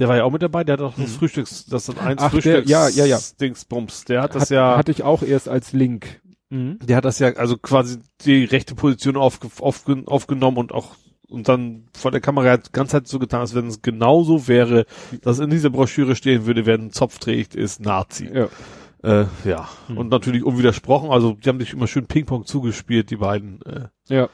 Der 0.00 0.08
war 0.08 0.16
ja 0.16 0.24
auch 0.24 0.32
mit 0.32 0.42
dabei, 0.42 0.64
der 0.64 0.72
hat 0.74 0.80
auch 0.80 0.94
das 0.96 1.12
Frühstücks, 1.12 1.66
das 1.66 1.86
dann 1.86 1.98
eins 1.98 2.20
Mhm. 2.20 2.26
Ach, 2.26 2.30
der- 2.32 2.42
Frühstücks, 2.42 2.68
ja, 2.70 2.88
ja, 2.88 3.04
ja. 3.04 3.18
Dingsbums. 3.40 4.06
Der 4.06 4.22
hat 4.22 4.34
das 4.34 4.42
Hat, 4.44 4.50
ja, 4.50 4.76
Hatte 4.76 4.90
ich 4.90 5.04
auch 5.04 5.22
erst 5.22 5.48
als 5.48 5.72
Link. 5.72 6.20
Mhm. 6.50 6.78
der 6.82 6.96
hat 6.96 7.04
das 7.04 7.18
ja, 7.20 7.28
also 7.34 7.56
quasi 7.56 7.98
die 8.24 8.44
rechte 8.44 8.74
Position 8.74 9.16
aufge, 9.16 9.48
aufge, 9.60 10.02
aufgenommen 10.06 10.56
und 10.58 10.72
auch, 10.72 10.96
und 11.34 11.48
dann 11.48 11.84
vor 11.92 12.10
der 12.10 12.20
Kamera 12.20 12.52
hat 12.52 12.68
die 12.68 12.72
ganze 12.72 12.92
Zeit 12.92 13.08
so 13.08 13.18
getan, 13.18 13.40
als 13.40 13.54
wenn 13.54 13.66
es 13.66 13.82
genauso 13.82 14.48
wäre, 14.48 14.86
dass 15.22 15.40
in 15.40 15.50
dieser 15.50 15.70
Broschüre 15.70 16.16
stehen 16.16 16.46
würde, 16.46 16.64
wer 16.64 16.74
einen 16.74 16.92
Zopf 16.92 17.18
trägt, 17.18 17.54
ist 17.54 17.80
Nazi. 17.80 18.30
Ja. 18.32 18.48
Äh, 19.02 19.26
ja. 19.44 19.68
Hm. 19.88 19.98
Und 19.98 20.08
natürlich 20.08 20.44
unwidersprochen, 20.44 21.10
also 21.10 21.34
die 21.34 21.48
haben 21.48 21.60
sich 21.60 21.74
immer 21.74 21.86
schön 21.86 22.06
Ping-Pong 22.06 22.46
zugespielt, 22.46 23.10
die 23.10 23.16
beiden, 23.16 23.60
äh, 23.62 23.88
Ja. 24.08 24.28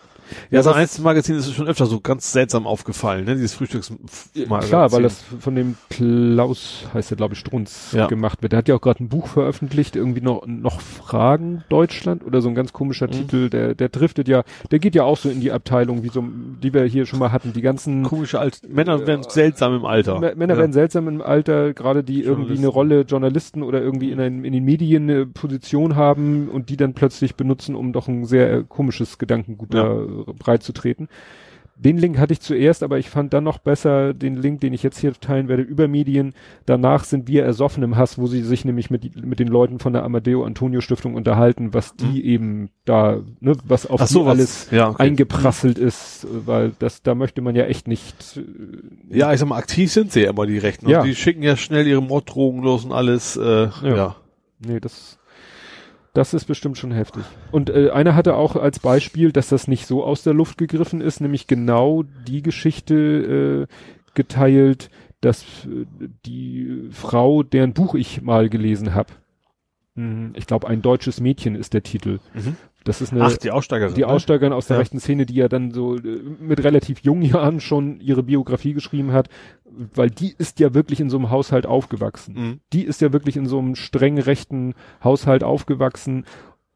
Ja, 0.50 0.62
so 0.62 0.70
ein 0.70 0.76
Einzelmagazin 0.76 1.34
ist 1.34 1.52
schon 1.52 1.66
öfter 1.66 1.86
so 1.86 2.00
ganz 2.00 2.30
seltsam 2.32 2.64
aufgefallen, 2.66 3.24
ne? 3.24 3.34
Dieses 3.34 3.54
Frühstücksmagazin. 3.54 4.46
Klar, 4.46 4.92
weil 4.92 5.02
das 5.02 5.22
von 5.40 5.56
dem 5.56 5.76
Klaus, 5.88 6.84
heißt 6.94 7.10
er 7.10 7.16
glaube 7.16 7.34
ich, 7.34 7.40
Strunz 7.40 7.92
Ja. 7.96 8.06
gemacht 8.06 8.40
wird. 8.40 8.52
Der 8.52 8.58
hat 8.58 8.68
ja 8.68 8.76
auch 8.76 8.80
gerade 8.80 9.02
ein 9.02 9.08
Buch 9.08 9.26
veröffentlicht, 9.26 9.96
irgendwie 9.96 10.20
noch, 10.20 10.46
noch 10.46 10.80
Fragen 10.80 11.64
Deutschland 11.68 12.24
oder 12.24 12.42
so 12.42 12.48
ein 12.48 12.54
ganz 12.54 12.72
komischer 12.72 13.08
Mhm. 13.08 13.12
Titel, 13.12 13.50
der, 13.50 13.74
der 13.74 13.88
driftet 13.88 14.28
ja, 14.28 14.44
der 14.70 14.78
geht 14.78 14.94
ja 14.94 15.02
auch 15.02 15.16
so 15.16 15.28
in 15.28 15.40
die 15.40 15.50
Abteilung, 15.50 16.04
wie 16.04 16.10
so, 16.10 16.22
die 16.62 16.72
wir 16.72 16.84
hier 16.84 17.06
schon 17.06 17.18
mal 17.18 17.32
hatten, 17.32 17.52
die 17.52 17.62
ganzen 17.62 18.04
komische 18.04 18.38
Alt 18.38 18.60
Männer 18.68 19.06
werden 19.06 19.24
seltsam 19.28 19.74
im 19.74 19.84
Alter. 19.84 20.22
M 20.22 20.38
Männer 20.38 20.54
ja. 20.54 20.60
werden 20.60 20.72
seltsam 20.72 21.08
im 21.08 21.22
Alter, 21.22 21.74
gerade 21.74 22.04
die 22.04 22.22
irgendwie 22.22 22.56
eine. 22.56 22.68
Rolle 22.68 23.00
Journalisten 23.00 23.64
oder 23.64 23.80
irgendwie 23.82 24.12
in, 24.12 24.20
ein, 24.20 24.44
in 24.44 24.52
den 24.52 24.64
Medien 24.64 25.10
eine 25.10 25.26
Position 25.26 25.96
haben 25.96 26.48
und 26.48 26.68
die 26.68 26.76
dann 26.76 26.94
plötzlich 26.94 27.34
benutzen, 27.34 27.74
um 27.74 27.92
doch 27.92 28.06
ein 28.06 28.26
sehr 28.26 28.52
äh, 28.52 28.64
komisches 28.68 29.18
Gedankengut 29.60 29.74
Ja. 29.74 30.24
da 30.24 30.30
äh, 30.30 30.34
breit 30.34 30.62
zu 30.62 30.72
treten. 30.72 31.08
Den 31.76 31.96
Link 31.96 32.18
hatte 32.18 32.34
ich 32.34 32.40
zuerst, 32.40 32.82
aber 32.82 32.98
ich 32.98 33.08
fand 33.08 33.32
dann 33.32 33.44
noch 33.44 33.56
besser 33.56 34.12
den 34.12 34.36
Link, 34.36 34.60
den 34.60 34.74
ich 34.74 34.82
jetzt 34.82 34.98
hier 34.98 35.14
teilen 35.14 35.48
werde, 35.48 35.62
über 35.62 35.88
Medien. 35.88 36.34
Danach 36.66 37.04
sind 37.04 37.26
wir 37.26 37.42
ersoffen 37.42 37.82
im 37.82 37.96
Hass, 37.96 38.18
wo 38.18 38.26
sie 38.26 38.42
sich 38.42 38.66
nämlich 38.66 38.90
mit, 38.90 39.24
mit 39.24 39.38
den 39.38 39.48
Leuten 39.48 39.78
von 39.78 39.94
der 39.94 40.04
Amadeo 40.04 40.44
Antonio 40.44 40.82
Stiftung 40.82 41.14
unterhalten, 41.14 41.72
was 41.72 41.96
die 41.96 42.04
mhm. 42.04 42.16
eben 42.16 42.70
da, 42.84 43.20
ne, 43.40 43.54
was 43.64 43.86
auf 43.86 44.06
so, 44.08 44.26
was, 44.26 44.30
alles 44.30 44.70
ja, 44.70 44.90
okay. 44.90 45.04
eingeprasselt 45.04 45.78
ist, 45.78 46.26
weil 46.30 46.72
das, 46.78 47.02
da 47.02 47.14
möchte 47.14 47.40
man 47.40 47.56
ja 47.56 47.64
echt 47.64 47.88
nicht. 47.88 48.36
Äh, 48.36 49.16
ja, 49.16 49.32
ich 49.32 49.40
sag 49.40 49.48
mal, 49.48 49.56
aktiv 49.56 49.90
sind 49.90 50.12
sie 50.12 50.20
ja 50.20 50.30
immer 50.30 50.44
die 50.44 50.58
Rechten. 50.58 50.86
Ja. 50.86 51.02
die 51.02 51.14
schicken 51.14 51.42
ja 51.42 51.56
schnell 51.56 51.86
ihre 51.86 52.02
Morddrohungen 52.02 52.62
los 52.62 52.84
und 52.84 52.92
alles, 52.92 53.38
äh, 53.38 53.42
ja. 53.42 53.70
ja. 53.82 54.16
Nee, 54.58 54.80
das, 54.80 55.18
das 56.12 56.34
ist 56.34 56.46
bestimmt 56.46 56.78
schon 56.78 56.92
heftig. 56.92 57.22
Und 57.50 57.70
äh, 57.70 57.90
einer 57.90 58.14
hatte 58.14 58.34
auch 58.34 58.56
als 58.56 58.80
Beispiel, 58.80 59.32
dass 59.32 59.48
das 59.48 59.68
nicht 59.68 59.86
so 59.86 60.04
aus 60.04 60.22
der 60.22 60.34
Luft 60.34 60.58
gegriffen 60.58 61.00
ist, 61.00 61.20
nämlich 61.20 61.46
genau 61.46 62.02
die 62.26 62.42
Geschichte 62.42 63.68
äh, 63.68 63.74
geteilt, 64.14 64.90
dass 65.20 65.44
äh, 65.66 65.86
die 66.26 66.88
Frau, 66.90 67.42
deren 67.42 67.74
Buch 67.74 67.94
ich 67.94 68.22
mal 68.22 68.48
gelesen 68.48 68.94
habe, 68.94 69.12
mhm. 69.94 70.32
ich 70.34 70.46
glaube, 70.46 70.68
ein 70.68 70.82
deutsches 70.82 71.20
Mädchen 71.20 71.54
ist 71.54 71.74
der 71.74 71.82
Titel. 71.82 72.18
Mhm. 72.34 72.56
Das 72.84 73.02
ist 73.02 73.12
eine, 73.12 73.24
Ach, 73.24 73.36
die 73.36 73.50
Aussteigerin. 73.50 73.94
Die 73.94 74.00
ne? 74.00 74.06
Aussteigerin 74.08 74.52
aus 74.52 74.66
der 74.66 74.76
ja. 74.76 74.80
rechten 74.80 75.00
Szene, 75.00 75.26
die 75.26 75.34
ja 75.34 75.48
dann 75.48 75.70
so 75.70 75.96
äh, 75.96 76.22
mit 76.40 76.64
relativ 76.64 77.00
jungen 77.00 77.22
Jahren 77.22 77.60
schon 77.60 78.00
ihre 78.00 78.22
Biografie 78.22 78.72
geschrieben 78.72 79.12
hat, 79.12 79.28
weil 79.94 80.10
die 80.10 80.34
ist 80.36 80.60
ja 80.60 80.72
wirklich 80.74 81.00
in 81.00 81.10
so 81.10 81.18
einem 81.18 81.30
Haushalt 81.30 81.66
aufgewachsen. 81.66 82.34
Mhm. 82.34 82.60
Die 82.72 82.84
ist 82.84 83.00
ja 83.00 83.12
wirklich 83.12 83.36
in 83.36 83.46
so 83.46 83.58
einem 83.58 83.74
streng 83.74 84.18
rechten 84.18 84.74
Haushalt 85.02 85.44
aufgewachsen 85.44 86.24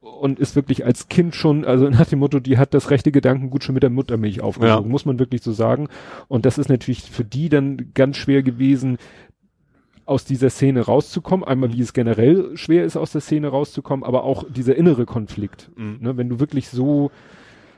und 0.04 0.38
ist 0.38 0.54
wirklich 0.54 0.84
als 0.84 1.08
Kind 1.08 1.34
schon, 1.34 1.64
also 1.64 1.88
nach 1.90 2.06
dem 2.06 2.18
Motto, 2.18 2.38
die 2.38 2.58
hat 2.58 2.74
das 2.74 2.90
rechte 2.90 3.10
Gedankengut 3.10 3.64
schon 3.64 3.74
mit 3.74 3.82
der 3.82 3.90
Muttermilch 3.90 4.42
aufgesogen, 4.42 4.84
ja. 4.84 4.90
muss 4.90 5.06
man 5.06 5.18
wirklich 5.18 5.42
so 5.42 5.52
sagen. 5.52 5.88
Und 6.28 6.44
das 6.44 6.58
ist 6.58 6.68
natürlich 6.68 7.02
für 7.02 7.24
die 7.24 7.48
dann 7.48 7.92
ganz 7.94 8.18
schwer 8.18 8.42
gewesen, 8.42 8.98
aus 10.06 10.24
dieser 10.24 10.50
Szene 10.50 10.82
rauszukommen. 10.82 11.46
Einmal, 11.46 11.72
wie 11.72 11.80
es 11.80 11.92
generell 11.92 12.56
schwer 12.56 12.84
ist, 12.84 12.96
aus 12.96 13.12
der 13.12 13.20
Szene 13.20 13.48
rauszukommen, 13.48 14.04
aber 14.04 14.24
auch 14.24 14.44
dieser 14.48 14.76
innere 14.76 15.06
Konflikt. 15.06 15.70
Mhm. 15.76 15.98
Ne, 16.00 16.16
wenn 16.16 16.28
du 16.28 16.40
wirklich 16.40 16.68
so, 16.68 17.10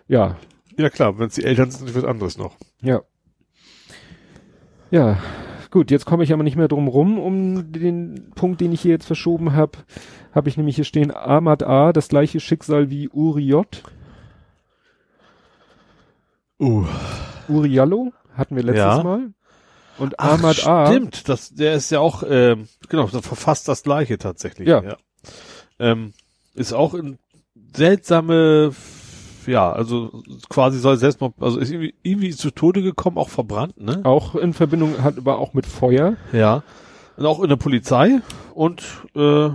ja. 0.09 0.37
Ja 0.77 0.91
klar, 0.91 1.19
wenn 1.19 1.29
es 1.29 1.35
die 1.35 1.45
Eltern 1.45 1.71
sind, 1.71 1.89
ist 1.89 1.97
was 1.97 2.05
anderes 2.05 2.39
noch. 2.39 2.57
Ja. 2.83 3.03
Ja, 4.91 5.19
gut, 5.71 5.91
jetzt 5.91 6.07
komme 6.07 6.23
ich 6.23 6.33
aber 6.33 6.43
nicht 6.43 6.57
mehr 6.57 6.69
drum 6.69 6.87
rum, 6.87 7.19
um 7.19 7.73
den 7.73 8.31
Punkt, 8.35 8.61
den 8.61 8.73
ich 8.73 8.83
hier 8.83 8.93
jetzt 8.93 9.07
verschoben 9.07 9.53
habe. 9.53 9.79
Habe 10.33 10.49
ich 10.49 10.57
nämlich 10.57 10.77
hier 10.77 10.85
stehen, 10.85 11.11
Ahmad 11.11 11.63
A., 11.63 11.93
das 11.93 12.09
gleiche 12.09 12.41
Schicksal 12.41 12.91
wie 12.91 13.09
Uriot. 13.09 13.83
Uh. 16.61 16.87
Uriallo 17.49 18.13
hatten 18.35 18.57
wir 18.57 18.63
letztes 18.63 18.85
ja. 18.85 19.03
Mal. 19.03 19.33
Und 19.99 20.19
Ach, 20.19 20.35
Ahmad 20.35 20.67
A. 20.67 20.87
Stimmt, 20.87 21.29
das, 21.29 21.55
der 21.55 21.75
ist 21.75 21.91
ja 21.91 22.01
auch, 22.01 22.23
ähm, 22.29 22.69
genau, 22.89 23.07
verfasst 23.07 23.69
das 23.69 23.83
gleiche 23.83 24.19
tatsächlich. 24.19 24.69
Ja. 24.69 24.83
ja. 24.83 24.97
Ähm, 25.79 26.13
ist 26.55 26.73
auch 26.73 26.95
ein 26.95 27.19
seltsame, 27.75 28.73
ja, 29.47 29.73
also 29.73 30.23
quasi 30.49 30.79
soll 30.79 30.97
selbst 30.97 31.21
mal, 31.21 31.33
also 31.41 31.59
ist 31.59 31.71
irgendwie, 31.71 31.95
irgendwie 32.03 32.31
zu 32.31 32.51
Tode 32.51 32.83
gekommen, 32.83 33.19
auch 33.19 33.29
verbrannt, 33.29 33.81
ne? 33.81 34.01
Auch 34.05 34.35
in 34.35 34.53
Verbindung 34.53 35.03
hat 35.03 35.19
aber 35.19 35.39
auch 35.39 35.55
mit 35.55 35.67
Feuer. 35.67 36.17
Ja. 36.33 36.63
Und 37.17 37.27
auch 37.27 37.43
in 37.43 37.49
der 37.49 37.57
Polizei 37.57 38.21
und 38.55 38.83
äh, 39.15 39.51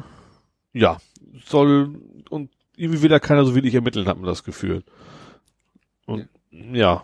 ja, 0.74 0.98
soll 1.46 1.96
und 2.30 2.50
irgendwie 2.76 3.02
will 3.02 3.10
da 3.10 3.20
keiner 3.20 3.46
so 3.46 3.56
wenig 3.56 3.76
ermitteln, 3.76 4.08
hat 4.08 4.18
man 4.18 4.26
das 4.26 4.44
Gefühl. 4.44 4.84
Und 6.06 6.28
ja. 6.52 7.04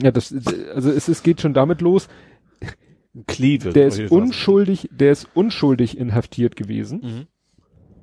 Ja, 0.00 0.10
das 0.12 0.32
also 0.74 0.90
es, 0.90 1.08
es 1.08 1.22
geht 1.22 1.40
schon 1.40 1.54
damit 1.54 1.80
los, 1.80 2.08
Kleve. 3.26 3.72
Der 3.72 3.86
ist 3.88 4.00
unschuldig, 4.10 4.88
der 4.92 5.12
ist 5.12 5.28
unschuldig 5.34 5.98
inhaftiert 5.98 6.56
gewesen. 6.56 7.00
Mhm. 7.02 7.26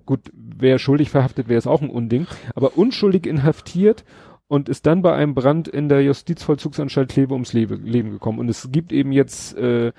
Gut, 0.06 0.32
wer 0.34 0.78
schuldig 0.78 1.10
verhaftet, 1.10 1.48
wäre 1.48 1.58
es 1.58 1.68
auch 1.68 1.82
ein 1.82 1.90
Unding. 1.90 2.28
Aber 2.54 2.78
unschuldig 2.78 3.26
inhaftiert 3.26 4.04
und 4.48 4.70
ist 4.70 4.86
dann 4.86 5.02
bei 5.02 5.14
einem 5.14 5.34
Brand 5.34 5.68
in 5.68 5.90
der 5.90 6.04
Justizvollzugsanstalt 6.04 7.10
Kleve 7.10 7.34
ums 7.34 7.54
Leben, 7.54 7.86
Leben 7.86 8.12
gekommen. 8.12 8.40
Und 8.40 8.50
es 8.50 8.70
gibt 8.72 8.92
eben 8.92 9.12
jetzt 9.12 9.56
äh, 9.58 9.94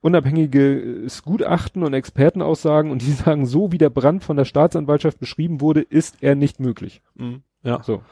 unabhängige 0.00 1.06
Gutachten 1.24 1.82
und 1.82 1.94
Expertenaussagen 1.94 2.90
und 2.90 3.02
die 3.02 3.12
sagen, 3.12 3.46
so 3.46 3.72
wie 3.72 3.78
der 3.78 3.90
Brand 3.90 4.24
von 4.24 4.36
der 4.36 4.44
Staatsanwaltschaft 4.44 5.18
beschrieben 5.18 5.60
wurde, 5.60 5.80
ist 5.80 6.16
er 6.20 6.34
nicht 6.34 6.60
möglich. 6.60 7.02
Mhm. 7.14 7.42
Ja. 7.62 7.82
So. 7.82 8.02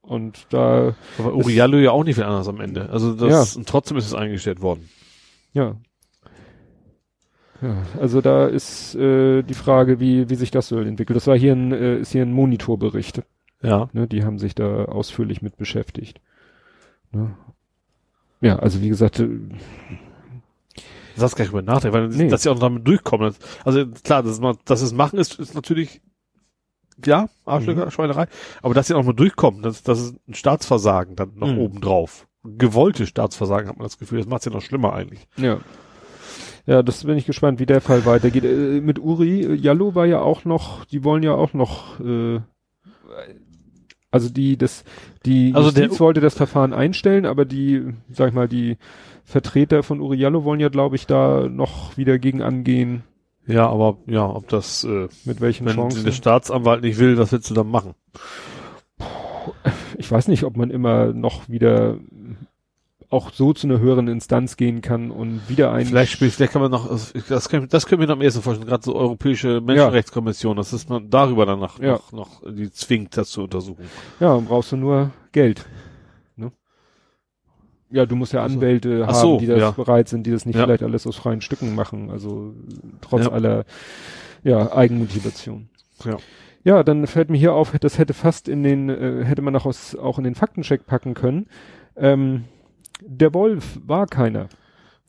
Und 0.00 0.46
da. 0.50 0.94
Aber 1.18 1.34
Uriallo 1.34 1.78
ja 1.78 1.90
auch 1.90 2.04
nicht 2.04 2.14
viel 2.14 2.24
anders 2.24 2.46
am 2.46 2.60
Ende. 2.60 2.90
Also 2.90 3.14
das, 3.14 3.54
ja. 3.54 3.58
und 3.58 3.68
trotzdem 3.68 3.96
ist 3.96 4.06
es 4.06 4.14
eingestellt 4.14 4.62
worden. 4.62 4.88
Ja. 5.52 5.76
Ja, 7.62 7.82
also 7.98 8.20
da 8.20 8.46
ist 8.46 8.94
äh, 8.96 9.42
die 9.42 9.54
Frage, 9.54 9.98
wie, 9.98 10.28
wie 10.28 10.34
sich 10.34 10.50
das 10.50 10.68
so 10.68 10.78
entwickelt. 10.78 11.16
Das 11.16 11.26
war 11.26 11.38
hier 11.38 11.52
ein, 11.52 11.72
äh, 11.72 11.98
ist 11.98 12.12
hier 12.12 12.22
ein 12.22 12.32
Monitorbericht. 12.32 13.22
Ja. 13.62 13.88
Ne, 13.94 14.06
die 14.06 14.24
haben 14.24 14.38
sich 14.38 14.54
da 14.54 14.84
ausführlich 14.84 15.40
mit 15.40 15.56
beschäftigt. 15.56 16.20
Ne? 17.12 17.34
Ja, 18.42 18.58
also 18.58 18.82
wie 18.82 18.90
gesagt, 18.90 19.20
äh, 19.20 19.28
Du 21.16 21.20
sagst 21.20 21.36
gar 21.36 21.44
nicht 21.44 21.52
über 21.52 21.62
nachdenken, 21.62 21.96
weil 21.96 22.08
nee. 22.08 22.28
dass 22.28 22.42
sie 22.42 22.50
auch 22.50 22.54
noch 22.54 22.60
damit 22.60 22.86
durchkommen. 22.86 23.34
Also 23.64 23.86
klar, 23.86 24.22
dass, 24.22 24.38
man, 24.38 24.58
dass 24.66 24.82
es 24.82 24.92
machen 24.92 25.18
ist, 25.18 25.38
ist 25.38 25.54
natürlich 25.54 26.02
ja, 27.06 27.30
Arschlöcher, 27.46 27.86
mhm. 27.86 27.90
Schweinerei. 27.90 28.26
Aber 28.60 28.74
dass 28.74 28.88
sie 28.88 28.94
auch 28.94 29.02
mal 29.02 29.14
durchkommen, 29.14 29.62
das, 29.62 29.82
das 29.82 30.00
ist 30.00 30.16
ein 30.28 30.34
Staatsversagen 30.34 31.16
dann 31.16 31.32
noch 31.36 31.48
mhm. 31.48 31.58
oben 31.58 31.80
drauf. 31.80 32.26
Gewollte 32.58 33.06
Staatsversagen 33.06 33.68
hat 33.68 33.76
man 33.76 33.84
das 33.84 33.98
Gefühl, 33.98 34.18
das 34.18 34.26
macht 34.26 34.40
es 34.40 34.46
ja 34.46 34.52
noch 34.52 34.62
schlimmer 34.62 34.92
eigentlich. 34.92 35.26
Ja. 35.36 35.58
Ja, 36.66 36.82
das 36.82 37.04
bin 37.04 37.16
ich 37.16 37.26
gespannt, 37.26 37.60
wie 37.60 37.66
der 37.66 37.80
Fall 37.80 38.04
weitergeht. 38.06 38.44
Äh, 38.44 38.80
mit 38.80 38.98
Uri, 38.98 39.54
Jallo 39.54 39.94
war 39.94 40.06
ja 40.06 40.20
auch 40.20 40.44
noch, 40.44 40.84
die 40.84 41.04
wollen 41.04 41.22
ja 41.22 41.32
auch 41.32 41.52
noch, 41.52 42.00
äh, 42.00 42.40
also 44.10 44.28
die, 44.28 44.56
das, 44.56 44.84
die 45.24 45.52
also 45.54 45.68
Justiz 45.68 46.00
wollte 46.00 46.20
das 46.20 46.34
Verfahren 46.34 46.72
einstellen, 46.72 47.24
aber 47.24 47.44
die, 47.44 47.94
sag 48.10 48.28
ich 48.28 48.34
mal, 48.34 48.48
die 48.48 48.78
Vertreter 49.24 49.84
von 49.84 50.00
Uri 50.00 50.16
Jallo 50.16 50.44
wollen 50.44 50.60
ja, 50.60 50.68
glaube 50.68 50.96
ich, 50.96 51.06
da 51.06 51.48
noch 51.48 51.96
wieder 51.96 52.18
gegen 52.18 52.42
angehen. 52.42 53.04
Ja, 53.46 53.68
aber 53.68 53.98
ja, 54.06 54.28
ob 54.28 54.48
das 54.48 54.82
äh, 54.82 55.08
mit 55.24 55.40
welchen 55.40 55.66
wenn 55.66 55.76
Chancen? 55.76 56.04
der 56.04 56.12
Staatsanwalt 56.12 56.82
nicht 56.82 56.98
will, 56.98 57.16
was 57.16 57.30
willst 57.30 57.48
du 57.48 57.54
dann 57.54 57.70
machen? 57.70 57.94
Ich 59.98 60.10
weiß 60.10 60.28
nicht, 60.28 60.44
ob 60.44 60.56
man 60.56 60.70
immer 60.70 61.12
noch 61.12 61.48
wieder 61.48 61.98
auch 63.08 63.32
so 63.32 63.52
zu 63.52 63.66
einer 63.66 63.78
höheren 63.78 64.08
Instanz 64.08 64.56
gehen 64.56 64.80
kann 64.80 65.10
und 65.10 65.48
wieder 65.48 65.72
ein. 65.72 65.86
Vielleicht 65.86 66.16
vielleicht 66.16 66.52
kann 66.52 66.62
man 66.62 66.70
noch, 66.70 66.88
das 67.28 67.48
können, 67.48 67.68
das 67.68 67.86
können 67.86 68.00
wir 68.00 68.08
noch 68.08 68.16
am 68.16 68.20
ersten 68.20 68.42
vorstellen, 68.42 68.68
gerade 68.68 68.82
so 68.82 68.96
Europäische 68.96 69.60
Menschenrechtskommission, 69.60 70.56
ja. 70.56 70.60
das 70.60 70.72
ist 70.72 70.88
man 70.88 71.08
darüber 71.08 71.46
dann 71.46 71.60
noch, 71.60 71.78
ja. 71.80 71.92
noch, 71.92 72.12
noch, 72.12 72.42
die 72.46 72.70
zwingt, 72.70 73.16
das 73.16 73.30
zu 73.30 73.44
untersuchen. 73.44 73.84
Ja, 74.18 74.36
brauchst 74.36 74.72
du 74.72 74.76
nur 74.76 75.12
Geld. 75.30 75.66
Ne? 76.36 76.50
Ja, 77.90 78.06
du 78.06 78.16
musst 78.16 78.32
ja 78.32 78.42
Anwälte 78.42 79.04
Ach 79.04 79.12
haben, 79.12 79.20
so, 79.20 79.38
die 79.38 79.46
das 79.46 79.60
ja. 79.60 79.70
bereit 79.70 80.08
sind, 80.08 80.26
die 80.26 80.32
das 80.32 80.44
nicht 80.44 80.56
vielleicht 80.56 80.82
alles 80.82 81.06
aus 81.06 81.16
freien 81.16 81.40
Stücken 81.40 81.74
machen, 81.74 82.10
also 82.10 82.54
trotz 83.00 83.28
aller, 83.28 83.64
ja, 84.42 84.72
Eigenmotivation. 84.72 85.68
Ja. 86.04 86.16
Ja, 86.66 86.82
dann 86.82 87.06
fällt 87.06 87.30
mir 87.30 87.38
hier 87.38 87.52
auf, 87.52 87.78
das 87.78 87.96
hätte 87.96 88.12
fast 88.12 88.48
in 88.48 88.64
den, 88.64 88.88
äh, 88.88 89.24
hätte 89.24 89.40
man 89.40 89.54
auch, 89.54 89.66
aus, 89.66 89.94
auch 89.94 90.18
in 90.18 90.24
den 90.24 90.34
Faktencheck 90.34 90.84
packen 90.84 91.14
können. 91.14 91.46
Ähm, 91.96 92.46
der 93.00 93.32
Wolf 93.34 93.78
war 93.86 94.08
keiner. 94.08 94.48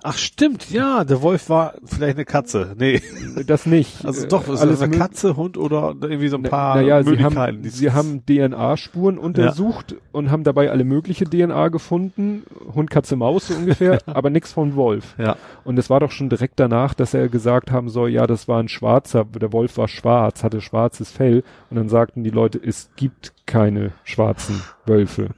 Ach 0.10 0.18
stimmt, 0.18 0.72
ja, 0.72 1.04
der 1.04 1.22
Wolf 1.22 1.50
war 1.50 1.74
vielleicht 1.84 2.16
eine 2.16 2.24
Katze. 2.24 2.76
Nee. 2.78 3.02
Das 3.46 3.66
nicht. 3.66 4.06
Also 4.06 4.26
doch, 4.26 4.48
ist 4.48 4.62
alles 4.62 4.82
eine 4.82 4.98
Katze, 4.98 5.36
Hund 5.36 5.58
oder 5.58 5.96
irgendwie 6.00 6.30
so 6.30 6.38
ein 6.38 6.44
paar 6.44 6.78
naja, 6.78 7.04
sie 7.04 7.22
haben, 7.22 7.64
sie 7.64 7.92
haben 7.92 8.26
DNA-Spuren 8.26 9.18
untersucht 9.18 9.92
ja. 9.92 9.98
und 10.14 10.32
haben 10.32 10.46
dabei 10.46 10.72
alle 10.72 10.86
mögliche 10.86 11.26
DNA 11.26 11.68
gefunden. 11.68 12.44
Hund, 12.74 12.90
Katze, 12.90 13.18
Maus 13.18 13.50
so 13.50 13.56
ungefähr, 13.56 14.00
aber 14.06 14.30
nichts 14.30 14.54
von 14.54 14.78
Wolf. 14.78 15.14
Ja. 15.18 15.36
Und 15.66 15.78
es 15.78 15.90
war 15.90 16.00
doch 16.00 16.12
schon 16.12 16.30
direkt 16.30 16.58
danach, 16.62 16.94
dass 16.94 17.14
er 17.14 17.28
gesagt 17.28 17.70
haben 17.72 17.90
soll, 17.90 18.10
ja, 18.10 18.28
das 18.28 18.48
war 18.48 18.64
ein 18.64 18.70
schwarzer, 18.70 19.26
der 19.26 19.52
Wolf 19.52 19.76
war 19.76 19.90
schwarz, 19.90 20.42
hatte 20.42 20.62
schwarzes 20.62 21.12
Fell. 21.12 21.44
Und 21.70 21.76
dann 21.76 21.90
sagten 21.90 22.24
die 22.24 22.30
Leute, 22.30 22.62
es 22.64 22.92
gibt 22.96 23.34
keine 23.46 23.92
schwarzen 24.06 24.64
Wölfe. 24.86 25.32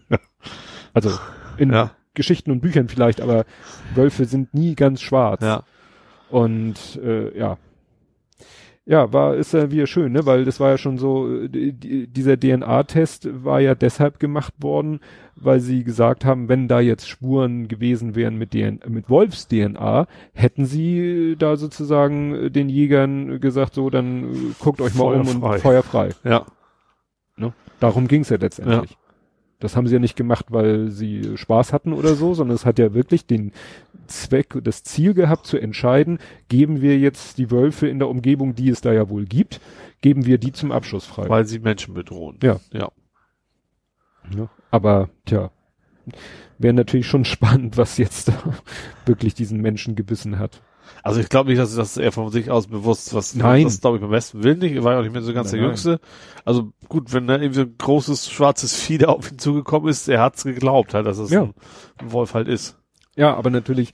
Also 0.93 1.11
in 1.57 1.72
ja. 1.72 1.91
Geschichten 2.20 2.51
und 2.51 2.59
Büchern 2.59 2.89
vielleicht, 2.89 3.22
aber 3.22 3.45
Wölfe 3.95 4.26
sind 4.26 4.53
nie 4.53 4.76
ganz 4.76 4.99
schwarz. 5.01 5.41
Ja. 5.41 5.63
Und 6.30 6.99
äh, 7.01 7.38
ja. 7.38 7.57
Ja, 8.86 9.13
war 9.13 9.36
ist 9.36 9.53
ja 9.53 9.72
wieder 9.72 9.88
schön, 9.88 10.11
ne? 10.11 10.26
Weil 10.26 10.43
das 10.43 10.59
war 10.59 10.72
ja 10.72 10.78
schon 10.78 10.97
so, 10.97 11.47
die, 11.47 12.07
dieser 12.07 12.38
DNA-Test 12.38 13.30
war 13.45 13.61
ja 13.61 13.74
deshalb 13.74 14.20
gemacht 14.20 14.53
worden, 14.59 14.99
weil 15.36 15.61
sie 15.61 15.86
gesagt 15.86 16.26
haben, 16.26 16.49
wenn 16.49 16.67
da 16.67 16.82
jetzt 16.82 17.07
Spuren 17.07 17.70
gewesen 17.70 18.15
wären 18.15 18.36
mit 18.38 18.51
DNA, 18.51 18.86
mit 18.89 19.09
Wolfs-DNA, 19.09 20.07
hätten 20.34 20.65
sie 20.65 21.36
da 21.39 21.55
sozusagen 21.55 22.51
den 22.51 22.67
Jägern 22.67 23.39
gesagt, 23.39 23.76
so, 23.76 23.89
dann 23.89 24.55
guckt 24.59 24.82
euch 24.82 24.93
mal 24.95 25.13
Feuer 25.13 25.22
um 25.22 25.28
frei. 25.28 25.53
und 25.53 25.61
Feuer 25.61 25.84
frei. 25.84 26.09
Ja. 26.26 26.45
Ne? 27.38 27.53
Darum 27.80 28.09
ging's 28.09 28.30
ja 28.30 28.38
letztendlich. 28.38 28.97
Das 29.60 29.76
haben 29.76 29.88
sie 29.88 29.95
ja 29.95 29.99
nicht 29.99 30.16
gemacht, 30.16 30.47
weil 30.49 30.89
sie 30.89 31.38
Spaß 31.38 31.74
hatten 31.74 31.91
oder 31.91 32.16
so, 32.16 32.34
sondern 32.34 32.55
es 32.55 32.66
hat 32.66 32.80
ja 32.80 32.93
wirklich 32.93 33.26
den 33.26 33.51
Zweck, 34.07 34.57
das 34.64 34.84
Ziel 34.84 35.14
gehabt 35.14 35.45
zu 35.45 35.57
entscheiden, 35.57 36.20
geben 36.47 36.82
wir 36.82 36.97
jetzt 36.97 37.38
die 37.38 37.51
Wölfe 37.51 37.88
in 37.88 37.99
der 37.99 38.07
Umgebung, 38.07 38.55
die 38.55 38.70
es 38.70 38.82
da 38.82 38.93
ja 38.93 39.10
wohl 39.10 39.26
gibt, 39.26 39.60
geben 40.01 40.26
wir 40.26 40.38
die 40.38 40.53
zum 40.53 40.72
Abschuss 40.72 41.05
frei. 41.05 41.28
Weil 41.28 41.45
sie 41.45 41.60
Menschen 41.60 41.93
bedrohen. 41.93 42.38
Ja. 42.41 42.60
Ja. 42.72 42.89
Ja, 44.36 44.49
aber 44.72 45.10
tja, 45.26 45.51
wäre 46.57 46.74
natürlich 46.74 47.07
schon 47.07 47.26
spannend, 47.26 47.78
was 47.78 47.97
jetzt 47.97 48.30
da 48.30 48.34
wirklich 49.05 49.34
diesen 49.34 49.62
Menschen 49.62 49.95
gebissen 49.95 50.39
hat. 50.39 50.62
Also 51.04 51.20
ich 51.20 51.30
glaube 51.30 51.50
nicht, 51.50 51.60
dass, 51.60 51.76
dass 51.76 51.98
er 51.98 52.12
von 52.12 52.30
sich 52.30 52.50
aus 52.52 52.68
bewusst 52.68 53.14
was 53.14 53.36
Nein. 53.36 53.64
das 53.64 53.82
glaube 53.82 53.98
ich 53.98 54.02
beim 54.02 54.12
besten 54.12 54.44
Willen 54.44 54.60
nicht. 54.60 54.74
Er 54.76 54.84
war 54.84 54.94
ja 54.94 55.00
auch 55.00 55.04
nicht 55.04 55.14
mehr 55.14 55.22
so 55.22 55.34
ganz 55.34 55.52
Nein, 55.52 55.60
der 55.62 55.68
Jüngste. 55.68 56.00
Also 56.46 56.72
gut, 56.88 57.14
wenn 57.14 57.28
da 57.28 57.36
irgendwie 57.36 57.56
so 57.56 57.62
ein 57.62 57.76
großes 57.78 58.30
schwarzes 58.30 58.76
Vieh 58.76 58.98
da 58.98 59.08
auf 59.08 59.32
ihn 59.32 59.40
zugekommen 59.40 59.90
ist, 59.90 60.08
er 60.10 60.22
hat's 60.22 60.44
geglaubt 60.44 60.94
halt, 60.94 61.06
dass 61.06 61.18
es 61.18 61.30
Ja. 61.32 61.44
ein, 61.44 61.54
ein 62.00 62.12
Wolf 62.12 62.34
halt 62.34 62.48
ist. 62.48 62.78
Ja, 63.16 63.36
aber 63.36 63.50
natürlich 63.50 63.94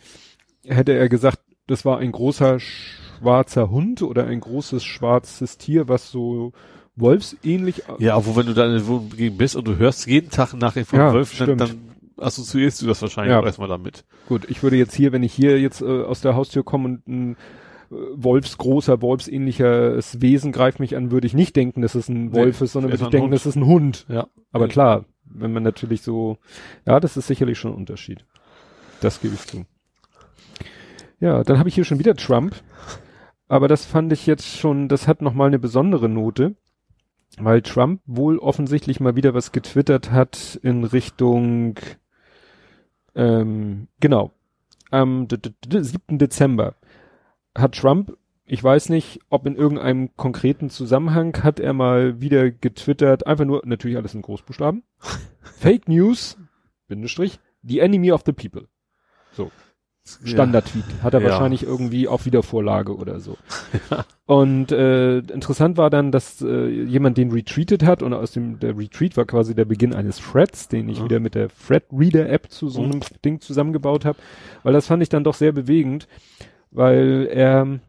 hätte 0.65 0.93
er 0.93 1.09
gesagt, 1.09 1.39
das 1.67 1.85
war 1.85 1.97
ein 1.99 2.11
großer 2.11 2.59
schwarzer 2.59 3.69
Hund 3.69 4.01
oder 4.01 4.25
ein 4.25 4.39
großes 4.39 4.83
schwarzes 4.83 5.57
Tier, 5.57 5.87
was 5.87 6.11
so 6.11 6.51
wolfsähnlich. 6.95 7.83
Ja, 7.99 8.17
obwohl 8.17 8.37
wenn 8.37 8.45
du 8.47 8.53
da 8.53 8.65
in 8.65 8.73
der 8.73 8.87
Wohnung 8.87 9.11
bist 9.37 9.55
und 9.55 9.67
du 9.67 9.77
hörst 9.77 10.07
jeden 10.07 10.29
Tag 10.29 10.53
nachher 10.53 10.85
von 10.85 10.99
Ja, 10.99 11.13
Wölfen, 11.13 11.47
dann, 11.47 11.57
dann 11.57 11.94
assoziierst 12.17 12.81
du 12.81 12.87
das 12.87 13.01
wahrscheinlich 13.01 13.31
Ja. 13.31 13.39
auch 13.39 13.45
erstmal 13.45 13.67
damit. 13.69 14.05
Gut, 14.27 14.49
ich 14.49 14.63
würde 14.63 14.75
jetzt 14.77 14.93
hier, 14.95 15.11
wenn 15.11 15.23
ich 15.23 15.33
hier 15.33 15.59
jetzt 15.59 15.81
äh, 15.81 16.03
aus 16.03 16.21
der 16.21 16.35
Haustür 16.35 16.63
komme 16.63 16.85
und 16.85 17.07
ein 17.07 17.31
äh, 17.91 17.95
wolfsgroßer, 18.15 19.01
wolfsähnliches 19.01 20.21
Wesen 20.21 20.51
greift 20.51 20.79
mich 20.79 20.95
an, 20.95 21.11
würde 21.11 21.27
ich 21.27 21.33
nicht 21.33 21.55
denken, 21.55 21.81
dass 21.81 21.95
es 21.95 22.09
ein 22.09 22.27
Nee, 22.27 22.33
Wolf 22.33 22.61
ist, 22.61 22.73
sondern 22.73 22.91
würde 22.91 23.03
ich 23.03 23.09
denken, 23.09 23.25
Hund. 23.25 23.33
das 23.33 23.45
ist 23.45 23.55
ein 23.55 23.65
Hund. 23.65 24.05
Ja. 24.09 24.27
Aber 24.51 24.67
klar, 24.67 25.05
wenn 25.25 25.53
man 25.53 25.63
natürlich 25.63 26.01
so, 26.01 26.37
ja, 26.85 26.99
das 26.99 27.17
ist 27.17 27.27
sicherlich 27.27 27.57
schon 27.59 27.71
ein 27.71 27.77
Unterschied. 27.77 28.25
Das 29.01 29.21
gebe 29.21 29.35
ich 29.35 29.41
zu. 29.45 29.65
Ja, 31.19 31.43
dann 31.43 31.59
habe 31.59 31.69
ich 31.69 31.75
hier 31.75 31.85
schon 31.85 31.99
wieder 31.99 32.15
Trump. 32.15 32.55
Aber 33.47 33.67
das 33.67 33.85
fand 33.85 34.11
ich 34.11 34.25
jetzt 34.25 34.57
schon, 34.57 34.87
das 34.89 35.07
hat 35.07 35.21
nochmal 35.21 35.47
eine 35.47 35.59
besondere 35.59 36.09
Note, 36.09 36.55
weil 37.37 37.61
Trump 37.61 38.01
wohl 38.05 38.39
offensichtlich 38.39 38.99
mal 38.99 39.15
wieder 39.15 39.33
was 39.35 39.51
getwittert 39.51 40.11
hat 40.11 40.59
in 40.63 40.83
Richtung, 40.83 41.75
ähm, 43.15 43.87
genau, 43.99 44.31
am 44.91 45.27
d- 45.27 45.37
d- 45.37 45.53
d- 45.65 45.81
7. 45.83 46.17
Dezember 46.17 46.75
hat 47.55 47.75
Trump, 47.75 48.17
ich 48.45 48.63
weiß 48.63 48.89
nicht, 48.89 49.19
ob 49.29 49.47
in 49.47 49.55
irgendeinem 49.55 50.15
konkreten 50.17 50.69
Zusammenhang, 50.69 51.43
hat 51.43 51.59
er 51.59 51.73
mal 51.73 52.21
wieder 52.21 52.51
getwittert, 52.51 53.25
einfach 53.25 53.45
nur, 53.45 53.61
natürlich 53.65 53.97
alles 53.97 54.13
in 54.13 54.21
Großbuchstaben, 54.21 54.83
Fake 55.41 55.87
News, 55.87 56.37
Bindestrich, 56.87 57.39
the 57.63 57.79
enemy 57.79 58.11
of 58.11 58.23
the 58.25 58.33
people. 58.33 58.67
Standard-Tweet. 60.05 60.85
Hat 61.01 61.13
er 61.13 61.21
Ja. 61.21 61.29
wahrscheinlich 61.29 61.63
irgendwie 61.63 62.07
auf 62.07 62.25
Wiedervorlage 62.25 62.95
oder 62.95 63.19
so. 63.19 63.37
Und 64.27 64.71
äh, 64.71 65.17
interessant 65.19 65.77
war 65.77 65.89
dann, 65.89 66.11
dass 66.11 66.41
äh, 66.41 66.67
jemand 66.67 67.17
den 67.17 67.31
retweetet 67.31 67.83
hat 67.83 68.01
und 68.01 68.13
aus 68.13 68.31
dem 68.31 68.59
der 68.59 68.75
Retweet 68.77 69.17
war 69.17 69.25
quasi 69.25 69.53
der 69.53 69.65
Beginn 69.65 69.93
eines 69.93 70.17
Threads, 70.17 70.67
den 70.67 70.89
ich 70.89 70.97
Ja. 70.99 71.03
wieder 71.05 71.19
mit 71.19 71.35
der 71.35 71.49
Thread 71.49 71.83
Reader 71.91 72.27
App 72.29 72.49
zu 72.49 72.67
so 72.69 72.81
Mhm. 72.81 72.91
einem 72.91 73.01
Ding 73.23 73.39
zusammengebaut 73.39 74.03
habe, 74.05 74.17
weil 74.63 74.73
das 74.73 74.87
fand 74.87 75.03
ich 75.03 75.09
dann 75.09 75.23
doch 75.23 75.35
sehr 75.35 75.51
bewegend, 75.51 76.07
weil 76.71 77.27
er 77.31 77.79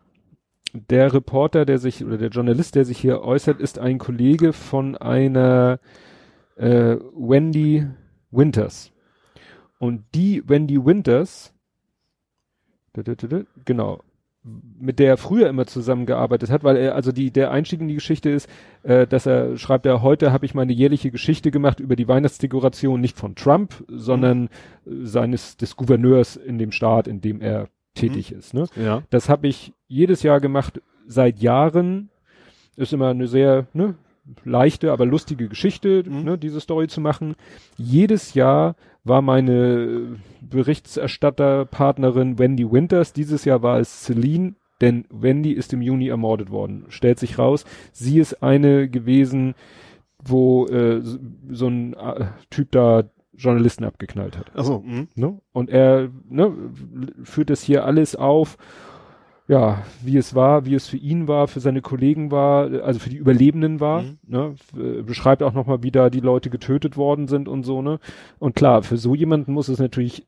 der 0.74 1.14
Reporter, 1.14 1.64
der 1.64 1.78
sich 1.78 2.04
oder 2.04 2.18
der 2.18 2.28
Journalist, 2.28 2.74
der 2.74 2.84
sich 2.84 2.98
hier 2.98 3.22
äußert, 3.22 3.58
ist 3.60 3.78
ein 3.78 3.96
Kollege 3.98 4.52
von 4.52 4.94
einer 4.94 5.80
äh, 6.56 6.96
Wendy 7.14 7.86
Winters. 8.30 8.92
Und 9.78 10.04
die 10.14 10.42
Wendy 10.46 10.84
Winters, 10.84 11.54
genau, 13.64 14.00
mit 14.78 14.98
der 14.98 15.08
er 15.08 15.16
früher 15.16 15.48
immer 15.48 15.66
zusammengearbeitet 15.66 16.50
hat, 16.50 16.62
weil 16.62 16.76
er, 16.76 16.94
also 16.94 17.10
die, 17.12 17.30
der 17.30 17.50
Einstieg 17.50 17.80
in 17.80 17.88
die 17.88 17.94
Geschichte 17.94 18.30
ist, 18.30 18.48
äh, 18.84 19.06
dass 19.06 19.26
er 19.26 19.56
schreibt, 19.56 19.86
er 19.86 20.02
heute 20.02 20.32
habe 20.32 20.46
ich 20.46 20.54
meine 20.54 20.72
jährliche 20.72 21.10
Geschichte 21.10 21.50
gemacht 21.50 21.80
über 21.80 21.96
die 21.96 22.08
Weihnachtsdekoration, 22.08 23.00
nicht 23.00 23.18
von 23.18 23.34
Trump, 23.34 23.84
sondern 23.88 24.46
äh, 24.46 24.48
seines, 25.02 25.56
des 25.56 25.76
Gouverneurs 25.76 26.36
in 26.36 26.58
dem 26.58 26.72
Staat, 26.72 27.08
in 27.08 27.20
dem 27.20 27.40
er 27.40 27.68
tätig 27.94 28.30
ist. 28.32 28.54
Ne? 28.54 28.66
Ja. 28.76 29.02
Das 29.10 29.28
habe 29.28 29.48
ich 29.48 29.72
jedes 29.88 30.22
Jahr 30.22 30.40
gemacht, 30.40 30.80
seit 31.06 31.38
Jahren. 31.38 32.10
Ist 32.76 32.92
immer 32.92 33.08
eine 33.08 33.26
sehr 33.26 33.66
ne, 33.72 33.94
leichte, 34.44 34.92
aber 34.92 35.06
lustige 35.06 35.48
Geschichte, 35.48 36.02
Mhm. 36.06 36.24
ne, 36.24 36.38
diese 36.38 36.60
Story 36.60 36.88
zu 36.88 37.00
machen. 37.00 37.34
Jedes 37.76 38.34
Jahr 38.34 38.74
war 39.04 39.22
meine 39.22 40.16
Berichterstatterpartnerin 40.40 42.38
Wendy 42.38 42.70
Winters. 42.70 43.12
Dieses 43.12 43.44
Jahr 43.44 43.62
war 43.62 43.78
es 43.78 44.04
Celine, 44.04 44.54
denn 44.80 45.04
Wendy 45.10 45.52
ist 45.52 45.72
im 45.72 45.82
Juni 45.82 46.08
ermordet 46.08 46.50
worden. 46.50 46.84
Stellt 46.88 47.18
sich 47.18 47.38
raus, 47.38 47.64
sie 47.92 48.18
ist 48.18 48.42
eine 48.42 48.88
gewesen, 48.88 49.54
wo 50.22 50.66
äh, 50.66 51.00
so- 51.02 51.18
so 51.50 51.68
ein 51.68 51.94
äh, 51.94 52.26
Typ 52.50 52.72
da 52.72 53.04
Journalisten 53.38 53.84
abgeknallt 53.84 54.36
hat. 54.38 54.50
Achso, 54.56 54.82
mhm. 54.84 55.08
Ne? 55.14 55.38
Und 55.52 55.70
er 55.70 56.08
ne, 56.28 56.52
führt 57.22 57.50
das 57.50 57.62
hier 57.62 57.84
alles 57.84 58.16
auf, 58.16 58.56
ja, 59.48 59.82
wie 60.02 60.16
es 60.16 60.34
war, 60.34 60.64
wie 60.66 60.74
es 60.74 60.88
für 60.88 60.96
ihn 60.96 61.28
war, 61.28 61.46
für 61.48 61.60
seine 61.60 61.80
Kollegen 61.82 62.30
war, 62.32 62.70
also 62.82 62.98
für 62.98 63.10
die 63.10 63.16
Überlebenden 63.16 63.78
war, 63.80 64.02
Mhm. 64.02 64.18
ne? 64.26 64.54
Äh, 64.76 65.02
beschreibt 65.02 65.42
auch 65.42 65.52
nochmal, 65.52 65.82
wie 65.82 65.90
da 65.92 66.10
die 66.10 66.20
Leute 66.20 66.50
getötet 66.50 66.96
worden 66.96 67.28
sind 67.28 67.46
und 67.48 67.62
so, 67.62 67.80
ne? 67.82 67.98
Und 68.38 68.56
klar, 68.56 68.82
für 68.82 68.96
so 68.96 69.14
jemanden 69.14 69.52
muss 69.52 69.68
es 69.68 69.78
natürlich 69.78 70.26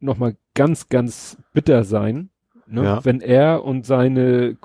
nochmal 0.00 0.36
ganz, 0.54 0.88
ganz 0.88 1.36
bitter 1.52 1.84
sein, 1.84 2.30
ne? 2.66 2.82
Ja. 2.84 3.04
wenn 3.04 3.20
er 3.20 3.64
und 3.64 3.86
seine 3.86 4.56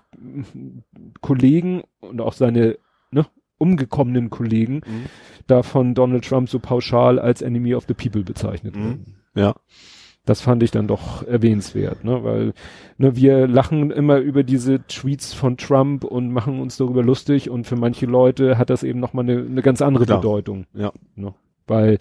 Kollegen 1.21 1.83
und 2.01 2.21
auch 2.21 2.33
seine 2.33 2.77
ne, 3.11 3.25
umgekommenen 3.57 4.29
Kollegen 4.29 4.75
Mhm. 4.85 5.05
da 5.47 5.63
von 5.63 5.93
Donald 5.93 6.25
Trump 6.25 6.49
so 6.49 6.59
pauschal 6.59 7.19
als 7.19 7.41
Enemy 7.41 7.75
of 7.75 7.85
the 7.87 7.93
People 7.93 8.23
bezeichnet 8.23 8.75
Mhm. 8.75 8.79
werden. 8.83 9.15
Ja. 9.35 9.55
Das 10.25 10.39
fand 10.39 10.63
ich 10.63 10.71
dann 10.71 10.87
doch 10.87 11.27
erwähnenswert, 11.27 12.05
ne, 12.05 12.23
weil 12.23 12.53
ne, 12.97 13.15
wir 13.17 13.45
lachen 13.45 13.91
immer 13.91 14.19
über 14.19 14.43
diese 14.43 14.81
Tweets 14.87 15.33
von 15.33 15.57
Trump 15.57 16.05
und 16.05 16.31
machen 16.31 16.61
uns 16.61 16.77
darüber 16.77 17.03
lustig 17.03 17.49
und 17.49 17.67
für 17.67 17.75
manche 17.75 18.05
Leute 18.05 18.57
hat 18.57 18.69
das 18.69 18.83
eben 18.83 19.01
nochmal 19.01 19.25
eine, 19.25 19.45
eine 19.45 19.61
ganz 19.61 19.81
andere 19.81 20.05
Klar. 20.05 20.21
Bedeutung. 20.21 20.65
Ja. 20.73 20.93
Ne, 21.15 21.33
weil 21.67 21.97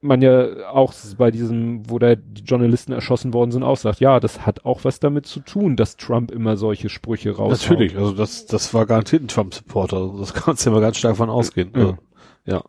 man 0.00 0.22
ja 0.22 0.70
auch 0.70 0.94
bei 1.18 1.30
diesem, 1.30 1.90
wo 1.90 1.98
da 1.98 2.14
die 2.14 2.42
Journalisten 2.42 2.92
erschossen 2.92 3.34
worden 3.34 3.50
sind, 3.50 3.62
auch 3.62 3.76
sagt, 3.76 4.00
ja, 4.00 4.20
das 4.20 4.46
hat 4.46 4.64
auch 4.64 4.84
was 4.84 5.00
damit 5.00 5.26
zu 5.26 5.40
tun, 5.40 5.76
dass 5.76 5.96
Trump 5.96 6.30
immer 6.30 6.56
solche 6.56 6.88
Sprüche 6.88 7.36
raushaut. 7.36 7.70
Natürlich, 7.70 7.96
also 7.96 8.12
das, 8.12 8.46
das 8.46 8.72
war 8.74 8.86
garantiert 8.86 9.22
ein 9.22 9.28
Trump-Supporter. 9.28 10.14
Das 10.18 10.34
kannst 10.34 10.64
du 10.64 10.70
ja 10.70 10.74
mal 10.74 10.80
ganz 10.80 10.96
stark 10.98 11.16
von 11.16 11.30
ausgehen. 11.30 11.70
Ja. 11.74 11.80
Also, 11.80 11.98
ja. 12.44 12.62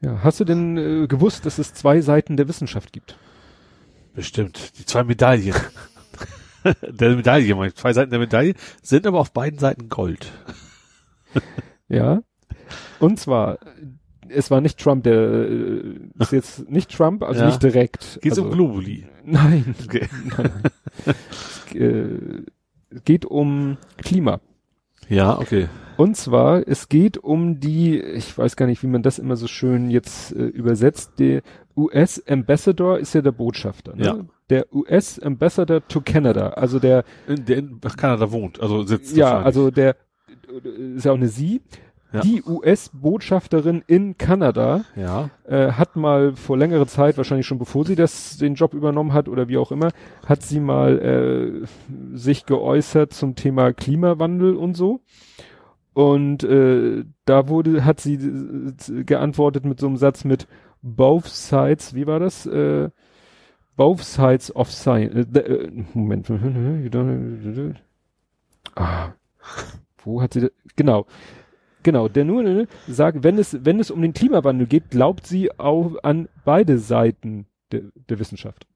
Ja, 0.00 0.20
hast 0.22 0.40
du 0.40 0.44
denn 0.44 0.76
äh, 0.76 1.06
gewusst, 1.06 1.46
dass 1.46 1.58
es 1.58 1.74
zwei 1.74 2.00
Seiten 2.00 2.36
der 2.36 2.48
Wissenschaft 2.48 2.92
gibt? 2.92 3.16
Bestimmt. 4.14 4.78
Die 4.78 4.84
zwei 4.84 5.04
Medaillen. 5.04 5.54
der 6.88 7.16
Medaille, 7.16 7.54
meine 7.54 7.68
ich. 7.68 7.76
Zwei 7.76 7.92
Seiten 7.92 8.10
der 8.10 8.18
Medaille 8.18 8.54
sind 8.82 9.06
aber 9.06 9.20
auf 9.20 9.32
beiden 9.32 9.58
Seiten 9.58 9.88
Gold. 9.88 10.30
Ja. 11.88 12.22
Und 12.98 13.20
zwar, 13.20 13.58
es 14.28 14.50
war 14.50 14.60
nicht 14.60 14.80
Trump, 14.80 15.04
der 15.04 15.14
äh, 15.14 16.00
ist 16.18 16.32
jetzt 16.32 16.68
nicht 16.68 16.90
Trump, 16.90 17.22
also 17.22 17.42
Ja. 17.42 17.46
nicht 17.46 17.62
direkt. 17.62 18.18
Geht's 18.22 18.38
also, 18.38 18.46
um 18.46 18.50
Globuli? 18.50 19.06
Nein. 19.24 19.76
Okay. 19.84 20.08
Es, 21.04 21.74
äh, 21.76 22.42
es 22.90 23.04
geht 23.04 23.24
um 23.24 23.76
Klima. 23.98 24.40
Ja, 25.08 25.38
okay. 25.38 25.68
Und 25.96 26.16
zwar, 26.16 26.66
es 26.68 26.88
geht 26.88 27.16
um 27.16 27.58
die, 27.58 27.98
ich 28.00 28.36
weiß 28.36 28.56
gar 28.56 28.66
nicht, 28.66 28.82
wie 28.82 28.86
man 28.86 29.02
das 29.02 29.18
immer 29.18 29.36
so 29.36 29.46
schön 29.46 29.90
jetzt 29.90 30.32
äh, 30.32 30.44
übersetzt, 30.44 31.12
der 31.18 31.42
US 31.74 32.22
Ambassador 32.26 32.98
ist 32.98 33.14
ja 33.14 33.22
der 33.22 33.32
Botschafter. 33.32 33.96
Ne? 33.96 34.04
Ja. 34.04 34.18
Der 34.50 34.74
US 34.74 35.18
Ambassador 35.18 35.86
to 35.88 36.00
Canada, 36.00 36.50
also 36.50 36.78
der 36.78 37.04
In, 37.26 37.44
der 37.44 37.58
in 37.58 37.80
Kanada 37.80 38.30
wohnt, 38.30 38.60
also 38.60 38.82
sitzt 38.82 39.16
Ja, 39.16 39.40
also 39.40 39.70
der 39.70 39.96
ist 40.96 41.04
ja 41.04 41.12
auch 41.12 41.16
eine 41.16 41.28
sie. 41.28 41.62
Ja. 42.12 42.20
Die 42.20 42.42
US-Botschafterin 42.42 43.82
in 43.86 44.16
Kanada 44.16 44.84
Ja. 44.94 45.30
äh, 45.44 45.72
hat 45.72 45.96
mal 45.96 46.34
vor 46.36 46.56
längerer 46.56 46.86
Zeit, 46.86 47.16
wahrscheinlich 47.16 47.46
schon 47.46 47.58
bevor 47.58 47.84
sie 47.84 47.96
das 47.96 48.36
den 48.38 48.54
Job 48.54 48.74
übernommen 48.74 49.12
hat 49.12 49.28
oder 49.28 49.48
wie 49.48 49.58
auch 49.58 49.72
immer, 49.72 49.90
hat 50.24 50.42
sie 50.42 50.60
mal 50.60 50.98
äh, 50.98 51.66
sich 52.16 52.46
geäußert 52.46 53.12
zum 53.12 53.34
Thema 53.34 53.72
Klimawandel 53.72 54.54
und 54.56 54.74
so. 54.76 55.00
Und 55.94 56.44
äh, 56.44 57.04
da 57.24 57.48
wurde, 57.48 57.84
hat 57.84 58.00
sie 58.00 58.14
äh, 58.14 59.04
geantwortet 59.04 59.64
mit 59.64 59.80
so 59.80 59.86
einem 59.86 59.96
Satz 59.96 60.24
mit 60.24 60.46
both 60.82 61.26
sides, 61.26 61.94
wie 61.94 62.06
war 62.06 62.20
das? 62.20 62.46
Äh, 62.46 62.90
both 63.76 64.02
sides 64.04 64.54
of 64.54 64.70
science. 64.70 65.14
Äh, 65.34 65.38
äh, 65.40 65.84
Moment. 65.94 66.30
Ah, 68.74 69.12
wo 70.04 70.20
hat 70.20 70.34
sie 70.34 70.40
das? 70.42 70.50
Genau. 70.76 71.06
Genau, 71.86 72.08
der 72.08 72.24
nur 72.24 72.42
ne, 72.42 72.66
sagt, 72.88 73.22
wenn 73.22 73.38
es, 73.38 73.64
wenn 73.64 73.78
es 73.78 73.90
um 73.92 74.02
den 74.02 74.12
Klimawandel 74.12 74.66
geht, 74.66 74.90
glaubt 74.90 75.26
sie 75.26 75.56
auch 75.58 75.92
an 76.02 76.28
beide 76.44 76.78
Seiten 76.78 77.46
der, 77.70 77.82
der 78.10 78.18
Wissenschaft. 78.18 78.66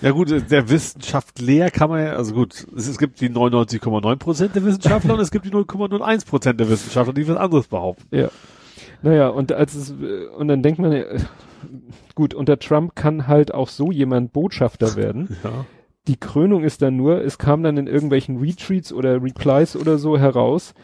Ja 0.00 0.12
gut, 0.12 0.30
der 0.30 0.68
Wissenschaftler 0.70 1.70
kann 1.70 1.90
man 1.90 2.04
ja, 2.04 2.12
also 2.12 2.34
gut, 2.34 2.66
es, 2.76 2.88
es 2.88 2.98
gibt 2.98 3.20
die 3.20 3.28
99,9 3.28 4.16
Prozent 4.16 4.54
der 4.54 4.64
Wissenschaftler 4.64 5.14
und 5.14 5.20
es 5.20 5.30
gibt 5.30 5.44
die 5.44 5.50
0,01 5.50 6.26
Prozent 6.26 6.60
der 6.60 6.68
Wissenschaftler, 6.68 7.12
die 7.12 7.28
was 7.28 7.36
anderes 7.36 7.66
behaupten. 7.66 8.16
Ja. 8.16 8.28
Naja, 9.02 9.28
und 9.28 9.52
als 9.52 9.74
es, 9.74 9.90
und 9.90 10.48
dann 10.48 10.62
denkt 10.62 10.78
man, 10.78 10.92
äh, 10.92 11.18
gut, 12.14 12.32
unter 12.32 12.58
Trump 12.60 12.94
kann 12.94 13.26
halt 13.26 13.52
auch 13.52 13.68
so 13.68 13.90
jemand 13.90 14.32
Botschafter 14.32 14.94
werden. 14.94 15.36
Ja. 15.42 15.66
Die 16.06 16.16
Krönung 16.16 16.64
ist 16.64 16.82
dann 16.82 16.96
nur, 16.96 17.22
es 17.22 17.38
kam 17.38 17.62
dann 17.62 17.76
in 17.76 17.86
irgendwelchen 17.86 18.38
Retweets 18.38 18.92
oder 18.92 19.22
Replies 19.22 19.76
oder 19.76 19.98
so 19.98 20.18
heraus, 20.18 20.74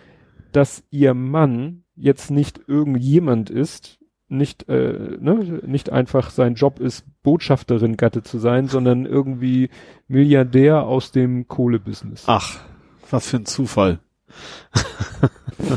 dass 0.52 0.82
ihr 0.90 1.14
Mann 1.14 1.84
jetzt 1.94 2.30
nicht 2.30 2.60
irgendjemand 2.66 3.50
ist, 3.50 3.98
nicht, 4.28 4.68
äh, 4.68 5.18
ne, 5.20 5.60
nicht 5.66 5.90
einfach 5.90 6.30
sein 6.30 6.54
Job 6.54 6.80
ist, 6.80 7.04
Botschafterin 7.22 7.96
Gatte 7.96 8.22
zu 8.22 8.38
sein, 8.38 8.68
sondern 8.68 9.04
irgendwie 9.04 9.68
Milliardär 10.08 10.84
aus 10.84 11.12
dem 11.12 11.48
Kohlebusiness. 11.48 12.24
Ach, 12.26 12.58
was 13.10 13.28
für 13.28 13.38
ein 13.38 13.46
Zufall. 13.46 13.98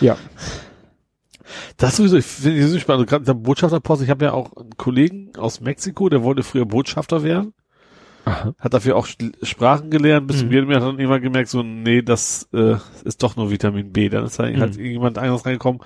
Ja. 0.00 0.16
Das 1.76 1.96
sowieso, 1.96 2.16
ich 2.16 2.26
finde 2.26 2.58
ich 2.58 2.66
so 2.66 2.78
spannend. 2.78 3.08
Gerade 3.08 3.24
der 3.24 3.34
Botschafterpost, 3.34 4.02
ich 4.02 4.10
habe 4.10 4.24
ja 4.26 4.32
auch 4.32 4.56
einen 4.56 4.76
Kollegen 4.76 5.32
aus 5.36 5.60
Mexiko, 5.60 6.08
der 6.08 6.22
wollte 6.22 6.42
früher 6.42 6.66
Botschafter 6.66 7.22
werden. 7.22 7.54
Aha. 8.24 8.54
Hat 8.58 8.72
dafür 8.72 8.96
auch 8.96 9.06
Sprachen 9.42 9.90
gelernt, 9.90 10.26
bis 10.26 10.42
Mhm. 10.44 10.50
jedem 10.52 10.70
Jahr 10.70 10.80
dann 10.80 10.98
irgendwann 10.98 11.20
gemerkt, 11.22 11.50
so, 11.50 11.62
nee, 11.62 12.00
das 12.02 12.48
äh, 12.54 12.76
ist 13.04 13.22
doch 13.22 13.36
nur 13.36 13.50
Vitamin 13.50 13.92
B. 13.92 14.08
Dann 14.08 14.24
ist 14.24 14.38
da 14.38 14.46
Mhm. 14.46 14.60
halt 14.60 14.76
irgendjemand 14.76 15.18
anderes 15.18 15.44
reingekommen, 15.44 15.82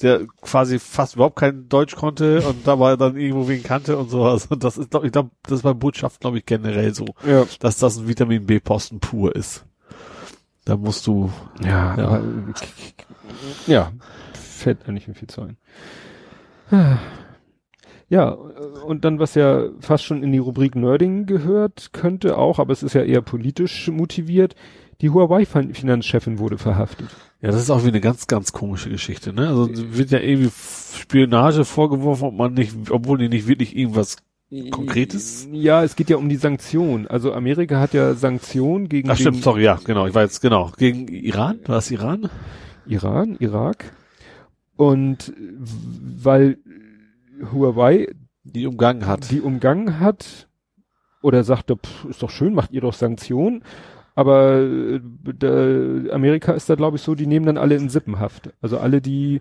der 0.00 0.26
quasi 0.40 0.78
fast 0.78 1.16
überhaupt 1.16 1.36
kein 1.36 1.68
Deutsch 1.68 1.96
konnte 1.96 2.42
und 2.46 2.66
dabei 2.66 2.96
dann 2.96 3.16
irgendwo 3.16 3.48
wen 3.48 3.62
kannte 3.62 3.98
und 3.98 4.08
sowas. 4.08 4.46
Und 4.46 4.62
das 4.62 4.78
ist, 4.78 4.90
glaub, 4.90 5.04
ich 5.04 5.12
glaube, 5.12 5.30
das 5.42 5.52
ist 5.58 5.62
bei 5.62 5.72
Botschaft, 5.74 6.20
glaube 6.20 6.38
ich, 6.38 6.46
generell 6.46 6.94
so, 6.94 7.06
Ja. 7.26 7.44
dass 7.58 7.76
das 7.78 7.98
ein 7.98 8.06
Vitamin 8.08 8.46
B-Posten 8.46 9.00
pur 9.00 9.34
ist. 9.34 9.64
Da 10.64 10.76
musst 10.76 11.06
du, 11.08 11.32
Ja, 11.64 11.96
Ja. 11.96 12.04
aber, 12.06 12.22
ja, 13.66 13.92
fällt 14.34 14.88
eigentlich 14.88 15.08
nicht 15.08 15.18
viel 15.18 15.28
zu 15.28 15.42
ein. 15.42 15.56
Ja, 18.10 18.30
und 18.30 19.04
dann, 19.04 19.20
was 19.20 19.36
ja 19.36 19.68
fast 19.78 20.04
schon 20.04 20.24
in 20.24 20.32
die 20.32 20.38
Rubrik 20.38 20.74
Nerding 20.74 21.26
gehört, 21.26 21.92
könnte 21.92 22.36
auch, 22.36 22.58
aber 22.58 22.72
es 22.72 22.82
ist 22.82 22.94
ja 22.94 23.02
eher 23.02 23.22
politisch 23.22 23.88
motiviert, 23.88 24.56
die 25.00 25.10
Huawei-Finanzchefin 25.10 26.40
wurde 26.40 26.58
verhaftet. 26.58 27.08
ja, 27.40 27.52
das 27.52 27.62
ist 27.62 27.70
auch 27.70 27.84
wie 27.84 27.88
eine 27.88 28.00
ganz, 28.00 28.26
ganz 28.26 28.52
komische 28.52 28.90
Geschichte, 28.90 29.32
ne? 29.32 29.48
Also 29.48 29.68
wird 29.72 30.10
ja 30.10 30.18
irgendwie 30.18 30.50
Spionage 30.52 31.64
vorgeworfen, 31.64 32.24
ob 32.24 32.34
man 32.34 32.52
nicht, 32.52 32.74
obwohl 32.90 33.18
die 33.18 33.28
nicht 33.28 33.46
wirklich 33.46 33.76
irgendwas 33.76 34.16
Konkretes? 34.72 35.48
Ja, 35.52 35.84
es 35.84 35.94
geht 35.94 36.10
ja 36.10 36.16
um 36.16 36.28
die 36.28 36.36
Sanktionen. 36.36 37.06
Also 37.06 37.32
Amerika 37.32 37.78
hat 37.78 37.94
ja 37.94 38.14
Sanktionen 38.14 38.88
gegen 38.88 39.08
Ach 39.08 39.16
stimmt, 39.16 39.44
sorry, 39.44 39.62
ja, 39.62 39.78
genau, 39.84 40.08
ich 40.08 40.14
jetzt, 40.14 40.40
genau, 40.40 40.72
gegen 40.76 41.06
Iran, 41.06 41.60
war 41.66 41.76
das 41.76 41.90
Iran? 41.92 42.28
Iran, 42.86 43.36
Irak. 43.38 43.92
Und 44.74 45.32
weil 45.36 46.58
Huawei 47.52 48.08
Die 48.44 48.66
umgangen 48.66 49.06
hat. 49.06 49.30
die 49.30 49.40
umgangen 49.40 50.00
hat 50.00 50.48
oder 51.22 51.44
sagte, 51.44 51.76
pff, 51.76 52.06
ist 52.06 52.22
doch 52.22 52.30
schön, 52.30 52.54
macht 52.54 52.72
ihr 52.72 52.80
doch 52.80 52.94
Sanktionen. 52.94 53.62
Aber 54.14 54.58
äh, 54.60 56.10
Amerika 56.10 56.52
ist 56.52 56.68
da, 56.68 56.74
glaube 56.74 56.96
ich, 56.96 57.02
so, 57.02 57.14
die 57.14 57.26
nehmen 57.26 57.46
dann 57.46 57.58
alle 57.58 57.76
in 57.76 57.88
Sippenhaft. 57.88 58.50
Also 58.60 58.78
alle, 58.78 59.00
die, 59.00 59.40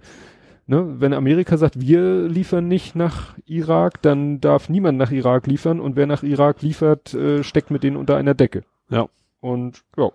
ne, 0.67 0.95
wenn 0.99 1.13
Amerika 1.13 1.57
sagt, 1.57 1.79
wir 1.79 2.27
liefern 2.27 2.67
nicht 2.67 2.95
nach 2.95 3.33
Irak, 3.45 4.01
dann 4.01 4.39
darf 4.41 4.69
niemand 4.69 4.97
nach 4.97 5.11
Irak 5.11 5.47
liefern 5.47 5.79
und 5.79 5.95
wer 5.95 6.05
nach 6.07 6.23
Irak 6.23 6.61
liefert, 6.61 7.13
äh, 7.13 7.43
steckt 7.43 7.71
mit 7.71 7.83
denen 7.83 7.97
unter 7.97 8.15
einer 8.17 8.35
Decke. 8.35 8.63
Ja. 8.89 9.07
Und 9.41 9.81
ja. 9.97 10.11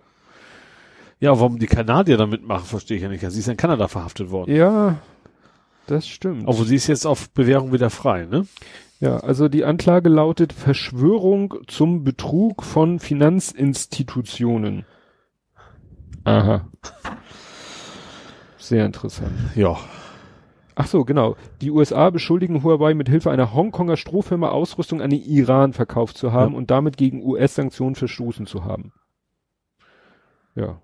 Ja, 1.19 1.31
warum 1.39 1.59
die 1.59 1.67
Kanadier 1.67 2.17
da 2.17 2.25
mitmachen, 2.25 2.65
verstehe 2.65 2.97
ich 2.97 3.03
ja 3.03 3.09
nicht. 3.09 3.21
Sie 3.29 3.39
ist 3.39 3.47
in 3.47 3.57
Kanada 3.57 3.87
verhaftet 3.87 4.31
worden. 4.31 4.53
Ja, 4.55 4.97
das 5.87 6.07
stimmt. 6.07 6.43
Obwohl 6.47 6.65
sie 6.65 6.75
ist 6.75 6.87
jetzt 6.87 7.05
auf 7.05 7.29
Bewährung 7.31 7.73
wieder 7.73 7.89
frei, 7.89 8.25
ne? 8.25 8.47
Ja, 8.99 9.17
also 9.17 9.49
die 9.49 9.65
Anklage 9.65 10.09
lautet 10.09 10.53
Verschwörung 10.53 11.55
zum 11.67 12.03
Betrug 12.03 12.63
von 12.63 12.99
Finanzinstitutionen. 12.99 14.85
Aha. 16.23 16.67
Sehr 18.57 18.85
interessant. 18.85 19.31
Ja. 19.55 19.77
Ach 20.73 20.87
so, 20.87 21.05
genau. 21.05 21.35
Die 21.61 21.71
USA 21.71 22.09
beschuldigen 22.09 22.63
Huawei 22.63 22.93
mit 22.93 23.07
Hilfe 23.07 23.31
einer 23.31 23.53
Hongkonger 23.53 23.95
Strohfirma 23.95 24.49
Ausrüstung 24.49 25.01
an 25.01 25.09
den 25.09 25.21
Iran 25.21 25.71
verkauft 25.73 26.17
zu 26.17 26.33
haben 26.33 26.53
Ja. 26.53 26.57
und 26.57 26.71
damit 26.71 26.97
gegen 26.97 27.23
US-Sanktionen 27.23 27.95
verstoßen 27.95 28.45
zu 28.45 28.65
haben. 28.65 28.91
Ja. 30.55 30.81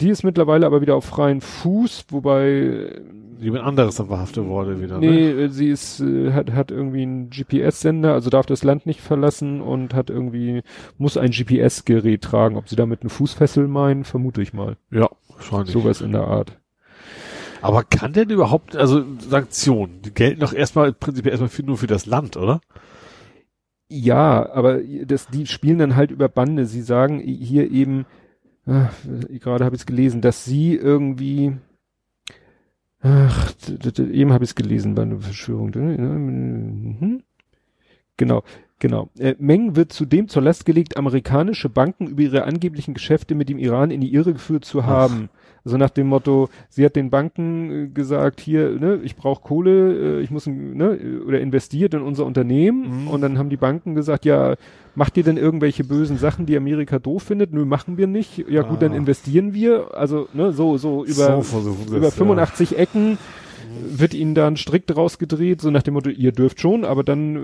Die 0.00 0.08
ist 0.10 0.22
mittlerweile 0.22 0.66
aber 0.66 0.80
wieder 0.80 0.94
auf 0.96 1.04
freien 1.04 1.40
Fuß, 1.40 2.06
wobei 2.10 3.02
Jemand 3.40 3.64
anderes 3.64 3.96
dann 3.96 4.06
verhaftet 4.06 4.46
wurde 4.46 4.80
wieder, 4.80 4.98
ne? 4.98 5.06
Nee, 5.06 5.30
äh, 5.30 5.48
sie 5.48 5.68
ist, 5.68 6.00
äh, 6.00 6.32
hat, 6.32 6.52
hat 6.52 6.70
irgendwie 6.70 7.02
einen 7.02 7.30
GPS-Sender, 7.30 8.12
also 8.12 8.30
darf 8.30 8.46
das 8.46 8.64
Land 8.64 8.86
nicht 8.86 9.00
verlassen 9.00 9.60
und 9.60 9.92
hat 9.92 10.08
irgendwie, 10.08 10.62
muss 10.98 11.16
ein 11.16 11.30
GPS-Gerät 11.30 12.22
tragen. 12.22 12.56
Ob 12.56 12.68
sie 12.68 12.76
damit 12.76 13.02
eine 13.02 13.10
Fußfessel 13.10 13.66
meinen, 13.66 14.04
vermute 14.04 14.40
ich 14.40 14.54
mal. 14.54 14.76
Ja, 14.90 15.10
wahrscheinlich. 15.28 15.72
Sowas 15.72 16.00
in 16.00 16.12
der 16.12 16.26
Art. 16.26 16.58
Aber 17.60 17.82
kann 17.82 18.12
denn 18.12 18.30
überhaupt, 18.30 18.76
also 18.76 19.04
Sanktionen, 19.18 20.02
die 20.02 20.14
gelten 20.14 20.40
doch 20.40 20.52
erstmal 20.52 20.92
prinzipiell 20.92 21.32
erstmal 21.32 21.50
für, 21.50 21.62
nur 21.62 21.76
für 21.76 21.86
das 21.86 22.06
Land, 22.06 22.36
oder? 22.36 22.60
Ja, 23.88 24.50
aber 24.52 24.80
das, 25.04 25.28
die 25.28 25.46
spielen 25.46 25.78
dann 25.78 25.96
halt 25.96 26.10
über 26.10 26.28
Bande. 26.28 26.66
Sie 26.66 26.82
sagen 26.82 27.20
hier 27.20 27.70
eben, 27.70 28.06
ach, 28.66 28.94
gerade 29.28 29.64
habe 29.64 29.76
ich 29.76 29.82
es 29.82 29.86
gelesen, 29.86 30.20
dass 30.20 30.44
sie 30.44 30.74
irgendwie, 30.74 31.56
ach, 33.00 33.52
eben 33.98 34.32
habe 34.32 34.44
ich 34.44 34.50
es 34.50 34.54
gelesen 34.54 34.94
bei 34.94 35.02
einer 35.02 35.20
Verschwörung. 35.20 35.70
Mhm. 35.74 37.22
Genau, 38.16 38.42
genau. 38.78 39.10
Äh, 39.18 39.34
Meng 39.38 39.76
wird 39.76 39.92
zudem 39.92 40.28
zur 40.28 40.42
Last 40.42 40.66
gelegt, 40.66 40.96
amerikanische 40.96 41.68
Banken 41.68 42.06
über 42.06 42.22
ihre 42.22 42.44
angeblichen 42.44 42.94
Geschäfte 42.94 43.34
mit 43.34 43.48
dem 43.48 43.58
Iran 43.58 43.90
in 43.90 44.00
die 44.00 44.14
Irre 44.14 44.32
geführt 44.32 44.64
zu 44.64 44.86
haben. 44.86 45.30
Also 45.64 45.78
nach 45.78 45.90
dem 45.90 46.08
Motto, 46.08 46.50
sie 46.68 46.84
hat 46.84 46.94
den 46.94 47.08
Banken 47.08 47.84
äh, 47.84 47.88
gesagt, 47.88 48.40
hier, 48.40 48.70
ne, 48.78 49.00
ich 49.02 49.16
brauche 49.16 49.42
Kohle, 49.42 50.18
äh, 50.18 50.20
ich 50.20 50.30
muss, 50.30 50.46
ne, 50.46 50.98
oder 51.26 51.40
investiert 51.40 51.94
in 51.94 52.02
unser 52.02 52.26
Unternehmen. 52.26 53.04
Mhm. 53.04 53.08
Und 53.08 53.20
dann 53.22 53.38
haben 53.38 53.48
die 53.48 53.56
Banken 53.56 53.94
gesagt, 53.94 54.26
ja, 54.26 54.56
macht 54.94 55.16
ihr 55.16 55.24
denn 55.24 55.38
irgendwelche 55.38 55.82
bösen 55.84 56.18
Sachen, 56.18 56.44
die 56.44 56.56
Amerika 56.56 56.98
doof 56.98 57.22
findet? 57.22 57.52
Nö, 57.54 57.64
machen 57.64 57.96
wir 57.96 58.06
nicht. 58.06 58.44
Ja 58.48 58.60
gut, 58.62 58.82
dann 58.82 58.92
Ah. 58.92 58.96
investieren 58.96 59.54
wir. 59.54 59.94
Also, 59.94 60.28
ne, 60.34 60.52
so, 60.52 60.76
so 60.76 61.04
über, 61.04 61.42
so 61.42 61.74
über 61.96 62.08
es, 62.08 62.14
85 62.14 62.76
Ecken 62.78 63.16
wird 63.90 64.12
ihnen 64.14 64.34
da 64.34 64.46
ein 64.46 64.56
Strick 64.58 64.86
draus 64.86 65.18
gedreht, 65.18 65.60
so 65.62 65.70
nach 65.70 65.82
dem 65.82 65.94
Motto, 65.94 66.10
ihr 66.10 66.30
dürft 66.32 66.60
schon, 66.60 66.84
aber 66.84 67.02
dann 67.02 67.36
äh, 67.36 67.40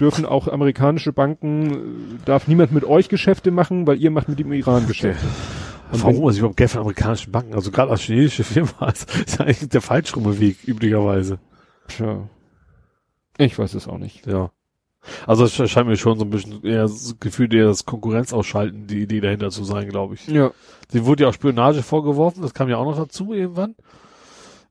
dürfen 0.00 0.24
auch 0.24 0.46
amerikanische 0.48 1.12
Banken, 1.12 2.18
darf 2.24 2.46
niemand 2.46 2.70
mit 2.72 2.84
euch 2.84 3.08
Geschäfte 3.08 3.50
machen, 3.50 3.86
weil 3.88 4.00
ihr 4.00 4.10
macht 4.12 4.28
mit 4.28 4.38
dem 4.38 4.52
Iran 4.52 4.82
Ja. 4.82 4.88
Geschäfte. 4.88 5.26
Und 5.92 6.02
Warum 6.02 6.30
ich 6.30 6.38
überhaupt 6.38 6.56
Geld 6.56 6.70
von 6.70 6.80
amerikanischen 6.80 7.32
Banken? 7.32 7.54
Also 7.54 7.70
gerade 7.70 7.90
als 7.90 8.00
chinesische 8.00 8.44
Firma 8.44 8.88
ist, 8.92 9.14
ist 9.14 9.40
eigentlich 9.40 9.68
der 9.68 9.82
falschrumme 9.82 10.40
Weg, 10.40 10.66
üblicherweise. 10.66 11.38
Tja. 11.88 12.28
Ich 13.38 13.58
weiß 13.58 13.74
es 13.74 13.88
auch 13.88 13.98
nicht. 13.98 14.26
Ja. 14.26 14.50
Also 15.26 15.44
es 15.44 15.70
scheint 15.70 15.88
mir 15.88 15.96
schon 15.96 16.18
so 16.18 16.24
ein 16.24 16.30
bisschen 16.30 16.62
eher 16.64 16.82
das 16.82 17.16
Gefühl, 17.20 17.52
eher 17.52 17.66
das 17.66 17.84
Konkurrenzausschalten, 17.84 18.86
die 18.86 19.02
Idee 19.02 19.20
dahinter 19.20 19.50
zu 19.50 19.64
sein, 19.64 19.88
glaube 19.88 20.14
ich. 20.14 20.26
Ja. 20.28 20.52
Sie 20.88 21.04
wurde 21.04 21.24
ja 21.24 21.28
auch 21.28 21.34
Spionage 21.34 21.82
vorgeworfen, 21.82 22.42
das 22.42 22.54
kam 22.54 22.68
ja 22.68 22.76
auch 22.76 22.84
noch 22.84 22.96
dazu 22.96 23.32
irgendwann. 23.32 23.74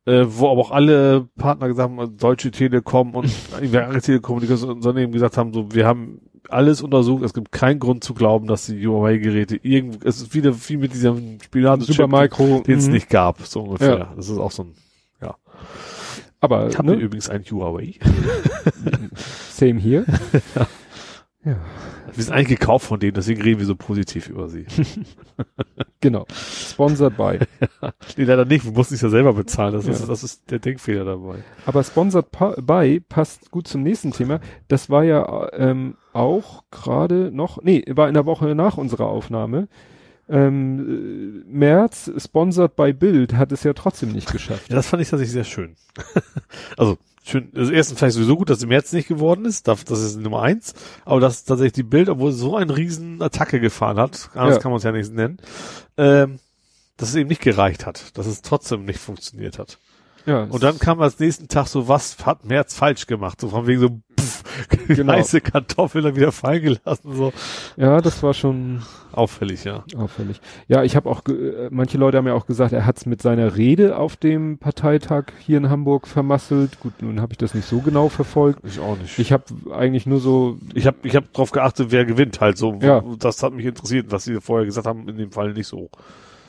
Äh, 0.06 0.26
wo 0.28 0.50
aber 0.50 0.62
auch 0.62 0.72
alle 0.72 1.28
Partner 1.38 1.68
gesagt 1.68 1.90
haben, 1.90 2.00
also 2.00 2.12
Deutsche 2.12 2.50
Telekom 2.50 3.14
und 3.14 3.30
andere 3.62 4.02
Telekommunikationsunternehmen 4.02 5.12
gesagt 5.12 5.38
haben, 5.38 5.54
so, 5.54 5.72
wir 5.74 5.86
haben 5.86 6.22
alles 6.50 6.82
untersucht, 6.82 7.24
es 7.24 7.34
gibt 7.34 7.52
keinen 7.52 7.80
Grund 7.80 8.04
zu 8.04 8.14
glauben, 8.14 8.48
dass 8.48 8.66
die 8.66 8.86
Huawei-Geräte 8.86 9.58
irgendwo, 9.62 10.00
es 10.08 10.22
ist 10.22 10.34
wieder 10.34 10.54
wie 10.68 10.78
mit 10.78 10.94
diesem 10.94 11.40
Spionage, 11.42 11.86
Supermicro. 11.86 12.62
den 12.62 12.80
es 12.80 12.88
mhm. 12.88 12.94
nicht 12.94 13.10
gab, 13.10 13.42
so 13.42 13.62
ungefähr. 13.62 13.98
Ja. 13.98 14.14
Das 14.16 14.30
ist 14.30 14.38
auch 14.38 14.52
so 14.52 14.64
ein, 14.64 14.76
Aber, 16.42 16.70
ich 16.70 16.78
habe 16.78 16.90
mir 16.90 16.98
ne? 16.98 17.04
übrigens 17.04 17.30
ein 17.30 17.44
Huawei. 17.44 17.94
same 19.52 19.80
hier. 19.80 20.06
ja. 20.56 20.68
Wir 21.44 22.24
sind 22.24 22.34
eigentlich 22.34 22.60
gekauft 22.60 22.86
von 22.86 23.00
denen, 23.00 23.14
deswegen 23.14 23.42
reden 23.42 23.60
wir 23.60 23.66
so 23.66 23.76
positiv 23.76 24.30
über 24.30 24.48
sie. 24.50 24.66
Genau. 26.02 26.26
Sponsored 26.32 27.16
by. 27.16 27.38
nee, 28.18 28.24
leider 28.24 28.44
nicht, 28.46 28.66
wir 28.66 28.72
mussten 28.72 28.96
es 28.96 29.02
ja 29.02 29.10
selber 29.10 29.34
bezahlen, 29.34 29.74
das, 29.74 29.86
Ja. 29.86 29.92
ist, 29.94 30.10
das 30.10 30.24
ist 30.24 30.50
der 30.50 30.58
Denkfehler 30.58 31.06
dabei. 31.06 31.44
Aber 31.68 31.84
Sponsored 31.84 32.26
by 32.66 33.00
passt 33.08 33.52
gut 33.52 33.68
zum 33.68 33.84
nächsten 33.84 34.12
Thema. 34.12 34.40
Das 34.68 34.90
war 34.90 35.04
ja 35.04 35.50
ähm, 35.54 35.96
auch 36.12 36.64
gerade 36.72 37.30
noch, 37.32 37.62
nee, 37.62 37.84
war 37.88 38.08
in 38.08 38.16
der 38.16 38.26
Woche 38.26 38.56
nach 38.56 38.78
unserer 38.78 39.06
Aufnahme, 39.06 39.68
ähm, 40.28 41.44
äh, 41.48 41.52
März, 41.56 42.12
sponsored 42.18 42.76
by 42.76 42.94
Bild, 42.94 43.36
hat 43.36 43.52
es 43.52 43.64
ja 43.64 43.74
trotzdem 43.74 44.12
nicht 44.12 44.32
geschafft. 44.32 44.70
Ja, 44.70 44.76
das 44.78 44.88
fand 44.88 45.04
ich 45.04 45.10
tatsächlich 45.10 45.34
sehr 45.34 45.44
schön. 45.44 45.76
also 46.78 46.98
schön, 47.32 47.52
also 47.56 47.72
erstens 47.72 47.98
vielleicht 48.00 48.16
sowieso 48.16 48.36
gut, 48.38 48.50
dass 48.50 48.62
im 48.62 48.70
März 48.70 48.92
nicht 48.94 49.08
geworden 49.08 49.46
ist, 49.46 49.68
das, 49.68 49.84
das 49.86 50.02
ist 50.02 50.18
Nummer 50.20 50.42
eins, 50.44 50.74
aber 51.06 51.20
dass 51.20 51.44
tatsächlich 51.44 51.74
die 51.74 51.84
Bild, 51.84 52.10
obwohl 52.10 52.32
es 52.32 52.38
so 52.38 52.56
eine 52.56 52.76
riesen 52.76 53.22
Attacke 53.22 53.60
gefahren 53.60 53.98
hat, 53.98 54.30
anders 54.34 54.58
Ja. 54.58 54.62
kann 54.62 54.72
man 54.72 54.78
es 54.78 54.84
ja 54.84 54.92
nicht 54.92 55.12
nennen, 55.14 55.38
ähm, 55.98 56.40
dass 56.98 57.10
es 57.10 57.16
eben 57.16 57.30
nicht 57.30 57.42
gereicht 57.42 57.86
hat, 57.86 58.18
dass 58.18 58.28
es 58.28 58.42
trotzdem 58.42 58.86
nicht 58.86 59.00
funktioniert 59.00 59.58
hat. 59.58 59.80
Ja, 60.26 60.44
Und 60.44 60.62
dann 60.64 60.78
kam 60.80 61.02
als 61.02 61.20
nächsten 61.20 61.48
Tag 61.48 61.68
so, 61.68 61.88
was 61.88 62.26
hat 62.26 62.46
März 62.46 62.76
falsch 62.76 63.08
gemacht? 63.08 63.42
So 63.42 63.50
von 63.50 63.66
wegen 63.68 63.80
so, 63.80 63.90
pff, 64.20 64.44
Genau. 64.88 65.14
heiße 65.14 65.42
Kartoffeln 65.42 66.16
wieder 66.16 66.32
fallen 66.32 66.62
gelassen, 66.62 67.14
so. 67.16 67.34
ja, 67.78 68.02
das 68.02 68.22
war 68.22 68.34
schon 68.34 68.82
Auffällig, 69.14 69.64
ja. 69.66 69.84
auffällig. 69.98 70.40
Ja, 70.68 70.84
ich 70.84 70.96
habe 70.96 71.10
auch, 71.10 71.22
äh, 71.28 71.70
manche 71.70 71.98
Leute 71.98 72.18
haben 72.18 72.28
ja 72.28 72.34
auch 72.34 72.46
gesagt, 72.46 72.72
er 72.72 72.86
hat 72.86 72.98
es 72.98 73.06
mit 73.06 73.22
seiner 73.22 73.58
Rede 73.58 73.98
auf 73.98 74.16
dem 74.16 74.58
Parteitag 74.58 75.26
hier 75.40 75.58
in 75.58 75.70
Hamburg 75.70 76.08
vermasselt. 76.08 76.80
Gut, 76.80 77.02
nun 77.02 77.20
habe 77.20 77.34
ich 77.34 77.38
das 77.38 77.54
nicht 77.54 77.68
so 77.68 77.80
genau 77.80 78.08
verfolgt. 78.10 78.60
Ich 78.64 78.80
auch 78.80 78.98
nicht. 78.98 79.20
Ich 79.20 79.32
habe 79.34 79.44
eigentlich 79.74 80.06
nur 80.06 80.20
so, 80.20 80.58
Ich 80.76 80.88
habe 80.88 80.98
ich 81.04 81.16
hab 81.16 81.34
drauf 81.34 81.52
geachtet, 81.52 81.88
wer 81.92 82.06
gewinnt 82.06 82.40
halt 82.40 82.58
so. 82.58 82.80
Ja. 82.82 83.04
Das 83.20 83.44
hat 83.44 83.54
mich 83.54 83.66
interessiert, 83.66 84.12
was 84.12 84.24
sie 84.24 84.40
vorher 84.40 84.66
gesagt 84.66 84.88
haben, 84.88 85.10
in 85.10 85.18
dem 85.18 85.32
Fall 85.32 85.54
nicht 85.54 85.68
so. 85.68 85.90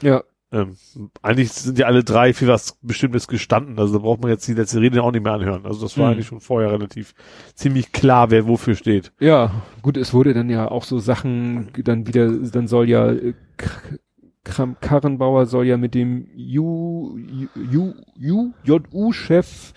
ja, 0.02 0.22
Ähm, 0.52 0.76
eigentlich 1.22 1.50
sind 1.52 1.78
ja 1.78 1.86
alle 1.86 2.04
drei 2.04 2.34
für 2.34 2.46
was 2.46 2.78
Bestimmtes 2.82 3.26
gestanden, 3.26 3.78
also 3.78 3.94
da 3.94 3.98
braucht 4.00 4.20
man 4.20 4.30
jetzt 4.30 4.46
die 4.46 4.52
letzte 4.52 4.80
Rede 4.80 5.02
auch 5.02 5.10
nicht 5.12 5.24
mehr 5.24 5.32
anhören. 5.32 5.64
Also 5.64 5.80
das 5.82 5.96
war 5.96 6.06
Mhm. 6.08 6.12
eigentlich 6.12 6.26
schon 6.26 6.40
vorher 6.40 6.70
relativ 6.70 7.14
ziemlich 7.54 7.90
klar, 7.92 8.30
wer 8.30 8.46
wofür 8.46 8.74
steht. 8.74 9.12
ja, 9.18 9.50
gut, 9.80 9.96
es 9.96 10.12
wurde 10.12 10.34
dann 10.34 10.50
ja 10.50 10.70
auch 10.70 10.84
so 10.84 10.98
Sachen, 10.98 11.70
dann 11.84 12.06
wieder, 12.06 12.28
dann 12.30 12.66
soll 12.68 12.88
ja 12.88 13.10
äh, 13.10 13.34
Kram 14.44 14.76
Karrenbauer 14.80 15.46
soll 15.46 15.66
ja 15.66 15.76
mit 15.76 15.94
dem 15.94 16.26
U, 16.58 17.16
U, 17.56 17.92
U, 18.20 18.52
JU-Chef 18.64 19.72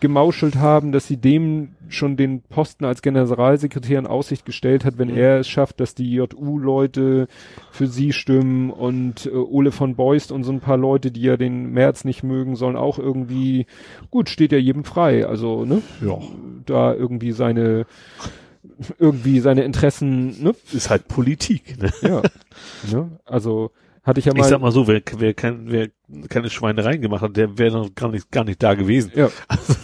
gemauschelt 0.00 0.56
haben, 0.56 0.92
dass 0.92 1.06
sie 1.06 1.16
dem 1.16 1.70
schon 1.88 2.16
den 2.16 2.42
Posten 2.42 2.84
als 2.84 3.02
Generalsekretär 3.02 3.98
in 3.98 4.06
Aussicht 4.06 4.44
gestellt 4.44 4.84
hat, 4.84 4.98
wenn 4.98 5.08
Mhm. 5.08 5.16
er 5.16 5.38
es 5.40 5.48
schafft, 5.48 5.80
dass 5.80 5.94
die 5.94 6.12
JU-Leute 6.12 7.28
für 7.70 7.86
sie 7.86 8.12
stimmen 8.12 8.70
und 8.70 9.26
äh, 9.26 9.30
Ole 9.30 9.72
von 9.72 9.96
Beust 9.96 10.30
und 10.32 10.44
so 10.44 10.52
ein 10.52 10.60
paar 10.60 10.76
Leute, 10.76 11.10
die 11.10 11.22
ja 11.22 11.36
den 11.36 11.70
März 11.72 12.04
nicht 12.04 12.22
mögen, 12.22 12.56
sollen 12.56 12.76
auch 12.76 12.98
irgendwie, 12.98 13.66
gut, 14.10 14.28
steht 14.28 14.52
ja 14.52 14.58
jedem 14.58 14.84
frei, 14.84 15.26
also, 15.26 15.64
ne, 15.64 15.82
Ja. 16.04 16.18
da 16.66 16.94
irgendwie 16.94 17.32
seine, 17.32 17.86
irgendwie 18.98 19.40
seine 19.40 19.62
Interessen, 19.64 20.42
ne, 20.42 20.54
Ist 20.72 20.90
halt 20.90 21.08
Politik. 21.08 21.76
Ne? 21.80 21.90
ja, 22.02 22.22
ne, 22.92 23.10
also, 23.24 23.70
hatte 24.08 24.18
ich 24.18 24.26
ja 24.26 24.32
mal, 24.34 24.40
Ich 24.40 24.46
sag 24.46 24.60
mal 24.60 24.72
so, 24.72 24.88
wer, 24.88 25.00
wer, 25.18 25.34
kein, 25.34 25.70
wer 25.70 25.88
keine 26.28 26.50
Schweinereien 26.50 27.00
gemacht 27.00 27.22
hat, 27.22 27.36
der 27.36 27.58
wäre 27.58 27.78
noch 27.78 27.94
gar 27.94 28.10
nicht, 28.10 28.30
gar 28.32 28.42
nicht 28.44 28.62
da 28.62 28.74
gewesen. 28.74 29.12
Ja. 29.14 29.28
Also 29.48 29.74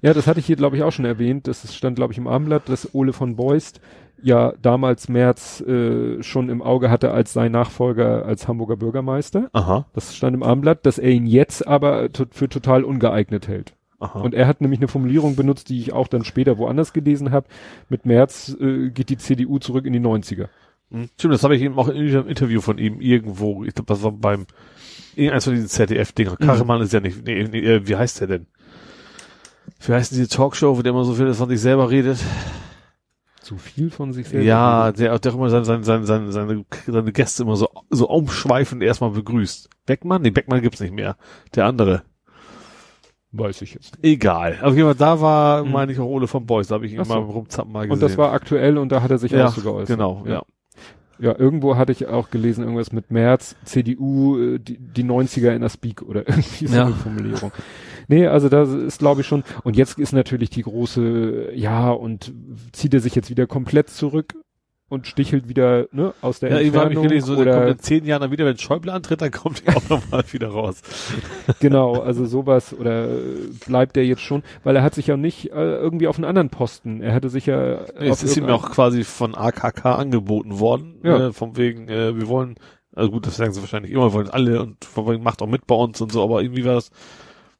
Ja, 0.00 0.14
das 0.14 0.26
hatte 0.26 0.40
ich 0.40 0.46
hier, 0.46 0.56
glaube 0.56 0.76
ich, 0.76 0.82
auch 0.82 0.92
schon 0.92 1.04
erwähnt. 1.04 1.46
Das 1.46 1.74
stand, 1.74 1.96
glaube 1.96 2.12
ich, 2.12 2.18
im 2.18 2.26
Abendblatt, 2.28 2.68
dass 2.68 2.94
Ole 2.94 3.12
von 3.12 3.36
Beust 3.36 3.80
ja 4.22 4.54
damals 4.62 5.08
März 5.10 5.60
äh, 5.60 6.22
schon 6.22 6.48
im 6.48 6.62
Auge 6.62 6.90
hatte 6.90 7.10
als 7.10 7.34
sein 7.34 7.52
Nachfolger 7.52 8.24
als 8.24 8.48
Hamburger 8.48 8.76
Bürgermeister. 8.76 9.50
aha, 9.52 9.86
Das 9.92 10.16
stand 10.16 10.34
im 10.34 10.42
Abendblatt, 10.42 10.86
dass 10.86 10.98
er 10.98 11.10
ihn 11.10 11.26
jetzt 11.26 11.66
aber 11.66 12.08
für 12.30 12.48
total 12.48 12.84
ungeeignet 12.84 13.48
hält. 13.48 13.74
aha. 13.98 14.20
Und 14.20 14.32
er 14.34 14.46
hat 14.46 14.60
nämlich 14.62 14.80
eine 14.80 14.88
Formulierung 14.88 15.36
benutzt, 15.36 15.68
die 15.68 15.78
ich 15.78 15.92
auch 15.92 16.08
dann 16.08 16.24
später 16.24 16.56
woanders 16.56 16.92
gelesen 16.94 17.32
habe. 17.32 17.48
Mit 17.90 18.06
März 18.06 18.56
äh, 18.60 18.88
geht 18.90 19.10
die 19.10 19.18
CDU 19.18 19.58
zurück 19.58 19.84
in 19.84 19.92
die 19.92 20.00
90er. 20.00 20.48
Hm, 20.90 21.08
Stimmt, 21.18 21.34
das 21.34 21.42
habe 21.44 21.56
ich 21.56 21.62
eben 21.62 21.78
auch 21.78 21.88
in 21.88 21.96
einem 21.96 22.28
Interview 22.28 22.60
von 22.60 22.78
ihm 22.78 23.00
irgendwo, 23.00 23.64
ich 23.64 23.74
glaube, 23.74 23.88
das 23.92 24.02
war 24.02 24.12
beim 24.12 24.46
irgendeins 25.16 25.44
von 25.44 25.54
diesen 25.54 25.68
ZDF-Dinger. 25.68 26.36
Mhm. 26.38 26.44
Kachemann 26.46 26.82
ist 26.82 26.92
ja 26.92 27.00
nicht, 27.00 27.24
nee, 27.24 27.44
nee, 27.44 27.60
äh, 27.60 27.86
wie 27.86 27.96
heißt 27.96 28.20
der 28.20 28.26
denn? 28.28 28.46
Wie 29.80 29.92
heißt 29.92 30.12
diese 30.12 30.28
Talkshow, 30.28 30.76
wo 30.76 30.82
der 30.82 30.90
immer 30.90 31.04
so 31.04 31.14
viel 31.14 31.32
von 31.34 31.48
sich 31.48 31.60
selber 31.60 31.90
redet? 31.90 32.18
Zu 33.40 33.58
viel 33.58 33.90
von 33.90 34.12
sich 34.14 34.28
selber. 34.28 34.44
Ja, 34.46 34.92
der, 34.92 35.18
der 35.18 35.32
auch 35.32 35.36
immer 35.36 35.50
seine, 35.50 35.64
seine, 35.66 35.84
seine, 35.84 36.06
seine, 36.06 36.32
seine, 36.32 36.64
seine 36.86 37.12
Gäste 37.12 37.42
immer 37.42 37.56
so, 37.56 37.68
so 37.90 38.08
umschweifend 38.08 38.82
erstmal 38.82 39.10
begrüßt. 39.10 39.68
Beckmann? 39.84 40.22
Nee, 40.22 40.30
Beckmann 40.30 40.62
gibt's 40.62 40.80
nicht 40.80 40.94
mehr. 40.94 41.16
Der 41.54 41.66
andere. 41.66 42.02
Weiß 43.32 43.60
ich 43.62 43.74
jetzt. 43.74 43.98
Egal. 44.02 44.58
Auf 44.62 44.74
jeden 44.74 44.86
Fall, 44.86 44.94
da 44.94 45.20
war, 45.20 45.64
Mhm. 45.64 45.72
meine 45.72 45.92
ich, 45.92 45.98
auch 45.98 46.06
Ole 46.06 46.26
von 46.28 46.46
Beuys. 46.46 46.68
Da 46.68 46.76
habe 46.76 46.86
ich 46.86 46.92
ihn 46.92 47.04
so. 47.04 47.12
mal 47.12 47.20
rumzappen 47.20 47.72
mal 47.72 47.80
gesehen. 47.80 47.92
Und 47.92 48.02
das 48.02 48.16
war 48.16 48.32
aktuell 48.32 48.78
und 48.78 48.90
da 48.90 49.02
hat 49.02 49.10
er 49.10 49.18
sich 49.18 49.32
ja, 49.32 49.46
auch 49.48 49.54
so 49.54 49.60
geäußert. 49.60 49.88
genau, 49.96 50.22
ja. 50.24 50.34
Ja, 50.34 50.42
irgendwo 51.18 51.76
hatte 51.76 51.92
ich 51.92 52.06
auch 52.06 52.30
gelesen, 52.30 52.62
irgendwas 52.64 52.92
mit 52.92 53.10
März, 53.10 53.56
CDU, 53.64 54.38
äh, 54.38 54.58
die, 54.58 54.78
die 54.78 55.04
90er 55.04 55.50
in 55.54 55.60
der 55.62 55.68
Speak 55.68 56.02
oder 56.02 56.20
irgendwie 56.28 56.66
so 56.66 56.76
Ja. 56.76 56.86
eine 56.86 56.94
Formulierung. 56.94 57.52
Nee, 58.08 58.26
also 58.26 58.48
das 58.48 58.70
ist 58.70 58.98
glaube 58.98 59.22
ich 59.22 59.26
schon, 59.26 59.44
und 59.62 59.76
jetzt 59.76 59.98
ist 59.98 60.12
natürlich 60.12 60.50
die 60.50 60.62
große, 60.62 61.52
ja, 61.54 61.90
und 61.90 62.32
zieht 62.72 62.92
er 62.94 63.00
sich 63.00 63.14
jetzt 63.14 63.30
wieder 63.30 63.46
komplett 63.46 63.88
zurück 63.90 64.34
und 64.88 65.06
stichelt 65.06 65.48
wieder, 65.48 65.86
ne, 65.92 66.12
aus 66.20 66.40
der 66.40 66.50
Ja, 66.50 66.60
ich 66.60 66.68
habe 66.68 66.76
Entfernung 66.84 67.02
mich 67.02 67.08
gelesen, 67.10 67.26
so, 67.34 67.40
oder, 67.40 67.68
in 67.68 67.78
zehn 67.78 68.04
Jahren 68.04 68.20
dann 68.22 68.30
wieder, 68.30 68.44
wenn 68.44 68.58
Schäuble 68.58 68.92
antritt, 68.92 69.22
dann 69.22 69.30
kommt 69.30 69.62
er 69.66 69.76
auch 69.76 69.88
nochmal 69.88 70.24
wieder 70.30 70.48
raus. 70.48 70.82
genau, 71.60 71.94
also 72.00 72.26
sowas, 72.26 72.74
oder 72.78 73.08
äh, 73.08 73.48
bleibt 73.66 73.96
er 73.96 74.04
jetzt 74.04 74.20
schon, 74.22 74.42
weil 74.62 74.76
er 74.76 74.82
hat 74.82 74.94
sich 74.94 75.06
ja 75.06 75.16
nicht 75.16 75.50
äh, 75.52 75.76
irgendwie 75.76 76.06
auf 76.06 76.16
einen 76.16 76.26
anderen 76.26 76.50
Posten, 76.50 77.00
er 77.00 77.14
hatte 77.14 77.28
sich 77.28 77.46
ja 77.46 77.84
Es 77.98 78.10
auf 78.12 78.22
ist 78.24 78.36
ihm 78.36 78.46
auch 78.46 78.70
quasi 78.70 79.04
von 79.04 79.34
AKK 79.34 79.86
angeboten 79.96 80.58
worden, 80.58 80.96
Ja. 81.02 81.28
äh, 81.28 81.32
von 81.32 81.56
wegen, 81.56 81.88
äh, 81.88 82.16
wir 82.16 82.28
wollen, 82.28 82.56
also 82.94 83.10
gut, 83.10 83.26
das 83.26 83.36
sagen 83.36 83.52
sie 83.52 83.60
wahrscheinlich 83.60 83.90
immer, 83.90 84.04
wir 84.10 84.12
wollen 84.12 84.30
alle 84.30 84.62
und 84.62 84.84
von 84.84 85.06
wegen 85.08 85.22
macht 85.22 85.40
auch 85.42 85.48
mit 85.48 85.66
bei 85.66 85.74
uns 85.74 86.00
und 86.00 86.12
so, 86.12 86.22
aber 86.22 86.42
irgendwie 86.42 86.64
war 86.64 86.74
das 86.74 86.90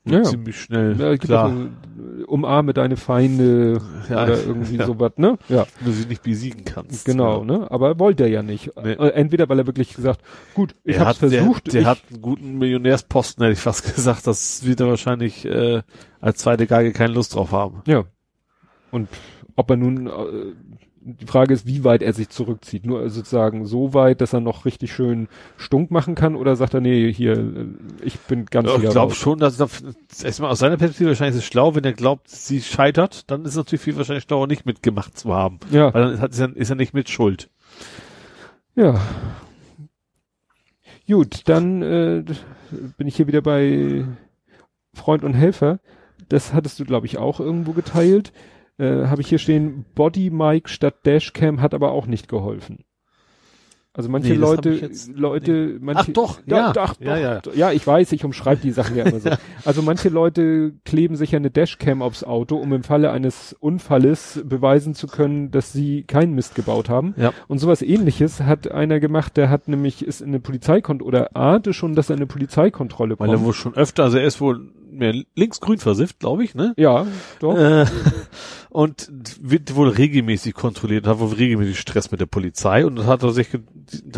Ja, 0.06 0.22
ziemlich 0.22 0.60
schnell 0.60 0.96
ja, 1.00 1.16
klar, 1.16 1.46
auch 1.46 1.52
so, 1.52 1.62
äh, 1.62 2.24
umarme 2.24 2.74
deine 2.74 2.96
Feinde 2.96 3.80
Ja. 4.10 4.24
oder 4.24 4.42
irgendwie 4.44 4.76
Ja. 4.76 4.86
sowas, 4.86 5.12
ne? 5.16 5.38
Ja. 5.48 5.66
wenn 5.80 5.86
du 5.86 5.92
sie 5.92 6.06
nicht 6.06 6.22
besiegen 6.22 6.64
kannst. 6.64 7.06
Genau, 7.06 7.38
Ja. 7.38 7.44
ne? 7.44 7.70
Aber 7.70 7.98
wollte 7.98 8.24
er 8.24 8.28
ja 8.28 8.42
nicht. 8.42 8.70
Nee. 8.76 8.92
Äh, 8.92 9.08
Entweder 9.14 9.48
weil 9.48 9.60
er 9.60 9.66
wirklich 9.66 9.94
gesagt, 9.94 10.20
gut, 10.54 10.74
ich 10.84 10.96
er 10.96 11.06
hab's 11.06 11.22
hat, 11.22 11.30
versucht. 11.30 11.66
Der, 11.68 11.72
der 11.72 11.80
ich, 11.80 11.86
hat 11.86 11.98
einen 12.10 12.20
guten 12.20 12.58
Millionärsposten, 12.58 13.42
hätte 13.44 13.54
ich 13.54 13.60
fast 13.60 13.82
gesagt. 13.94 14.26
Das 14.26 14.66
wird 14.66 14.80
er 14.80 14.88
wahrscheinlich 14.88 15.46
äh, 15.46 15.80
als 16.20 16.38
zweite 16.38 16.66
Geige 16.66 16.92
keine 16.92 17.14
Lust 17.14 17.34
drauf 17.34 17.52
haben. 17.52 17.80
ja. 17.86 18.04
Und 18.90 19.08
ob 19.56 19.70
er 19.70 19.76
nun, 19.76 20.06
äh, 20.06 20.10
die 21.06 21.26
Frage 21.26 21.52
ist, 21.52 21.66
wie 21.66 21.84
weit 21.84 22.02
er 22.02 22.14
sich 22.14 22.30
zurückzieht. 22.30 22.86
Nur 22.86 23.08
sozusagen 23.10 23.66
so 23.66 23.92
weit, 23.92 24.22
dass 24.22 24.32
er 24.32 24.40
noch 24.40 24.64
richtig 24.64 24.92
schön 24.92 25.28
stunk 25.58 25.90
machen 25.90 26.14
kann 26.14 26.34
oder 26.34 26.56
sagt 26.56 26.72
er, 26.72 26.80
nee, 26.80 27.12
hier, 27.12 27.32
äh, 27.34 27.66
ich 28.02 28.18
bin 28.20 28.46
ganz 28.46 28.68
Ja, 28.68 28.76
ich 28.76 28.90
glaube 28.90 29.14
schon, 29.14 29.38
dass 29.38 29.58
das 29.58 29.82
erstmal 30.22 30.50
aus 30.50 30.60
seiner 30.60 30.78
Perspektive 30.78 31.10
wahrscheinlich 31.10 31.36
ist 31.36 31.42
es 31.44 31.46
schlau, 31.48 31.74
wenn 31.74 31.84
er 31.84 31.92
glaubt, 31.92 32.30
sie 32.30 32.62
scheitert, 32.62 33.30
dann 33.30 33.42
ist 33.42 33.50
es 33.50 33.56
natürlich 33.56 33.82
viel 33.82 33.96
wahrscheinlich 33.96 34.24
schlauer, 34.24 34.46
nicht 34.46 34.64
mitgemacht 34.64 35.18
zu 35.18 35.34
haben. 35.34 35.58
Ja, 35.70 35.92
Weil 35.92 36.16
dann 36.16 36.30
ist, 36.30 36.38
er, 36.38 36.56
ist 36.56 36.70
er 36.70 36.76
nicht 36.76 36.94
mit 36.94 37.10
Schuld. 37.10 37.50
ja. 38.74 38.98
Gut, 41.06 41.42
dann 41.44 41.82
äh, 41.82 42.24
bin 42.96 43.06
ich 43.06 43.16
hier 43.16 43.26
wieder 43.26 43.42
bei 43.42 44.06
Freund 44.94 45.22
und 45.22 45.34
Helfer. 45.34 45.80
Das 46.30 46.54
hattest 46.54 46.80
du, 46.80 46.86
glaube 46.86 47.04
ich, 47.06 47.18
auch 47.18 47.40
irgendwo 47.40 47.72
geteilt. 47.72 48.32
Äh, 48.78 49.06
Habe 49.06 49.20
ich 49.22 49.28
hier 49.28 49.38
stehen, 49.38 49.84
Body 49.94 50.30
Mic 50.30 50.68
statt 50.68 50.94
Dashcam 51.06 51.60
hat 51.60 51.74
aber 51.74 51.92
auch 51.92 52.06
nicht 52.06 52.28
geholfen. 52.28 52.84
Also 53.96 54.08
manche 54.08 54.30
Nee, 54.30 54.34
Leute, 54.34 54.70
jetzt 54.70 55.08
Leute, 55.16 55.78
manche, 55.80 56.00
Ach 56.10 56.12
doch, 56.12 56.40
Da- 56.44 56.56
ja. 56.56 56.72
ach, 56.76 56.94
Ja, 56.98 57.14
doch, 57.14 57.22
ja. 57.22 57.40
doch. 57.40 57.54
ja, 57.54 57.70
ich 57.70 57.86
weiß, 57.86 58.10
ich 58.10 58.24
umschreibe 58.24 58.60
die 58.60 58.72
Sachen 58.72 58.96
ja 58.96 59.04
immer 59.04 59.20
so. 59.20 59.30
Also 59.64 59.82
manche 59.82 60.08
Leute 60.08 60.72
kleben 60.84 61.14
sich 61.14 61.30
ja 61.30 61.36
eine 61.36 61.52
Dashcam 61.52 62.02
aufs 62.02 62.24
Auto, 62.24 62.56
um 62.56 62.72
im 62.72 62.82
Falle 62.82 63.12
eines 63.12 63.54
Unfalles 63.60 64.42
beweisen 64.44 64.94
zu 64.96 65.06
können, 65.06 65.52
dass 65.52 65.72
sie 65.72 66.02
keinen 66.02 66.34
Mist 66.34 66.56
gebaut 66.56 66.88
haben. 66.88 67.14
Ja. 67.16 67.32
Und 67.46 67.60
sowas 67.60 67.82
ähnliches 67.82 68.40
hat 68.40 68.68
einer 68.68 68.98
gemacht, 68.98 69.36
der 69.36 69.48
hat 69.48 69.68
nämlich, 69.68 70.04
ist 70.04 70.20
in 70.22 70.28
eine 70.30 70.40
Polizeikontrolle, 70.40 71.06
oder 71.28 71.36
ahnte 71.36 71.72
schon, 71.72 71.94
dass 71.94 72.10
er 72.10 72.14
in 72.14 72.18
eine 72.18 72.26
Polizeikontrolle 72.26 73.16
Weil 73.20 73.28
kommt. 73.28 73.40
er 73.40 73.44
wohl 73.44 73.52
schon 73.54 73.74
öfter, 73.76 74.02
also 74.02 74.18
er 74.18 74.26
ist 74.26 74.40
wohl 74.40 74.72
mehr 74.90 75.14
linksgrün 75.36 75.78
versifft, 75.78 76.18
glaube 76.18 76.42
ich, 76.42 76.56
ne? 76.56 76.72
ja, 76.76 77.06
doch. 77.38 77.56
Äh, 77.56 77.84
und 78.74 79.08
wird 79.40 79.76
wohl 79.76 79.88
regelmäßig 79.88 80.52
kontrolliert, 80.52 81.06
hat 81.06 81.20
wohl 81.20 81.32
regelmäßig 81.32 81.78
Stress 81.78 82.10
mit 82.10 82.20
der 82.20 82.26
Polizei 82.26 82.84
und 82.84 83.06
hat 83.06 83.22
er 83.22 83.30
sich, 83.30 83.48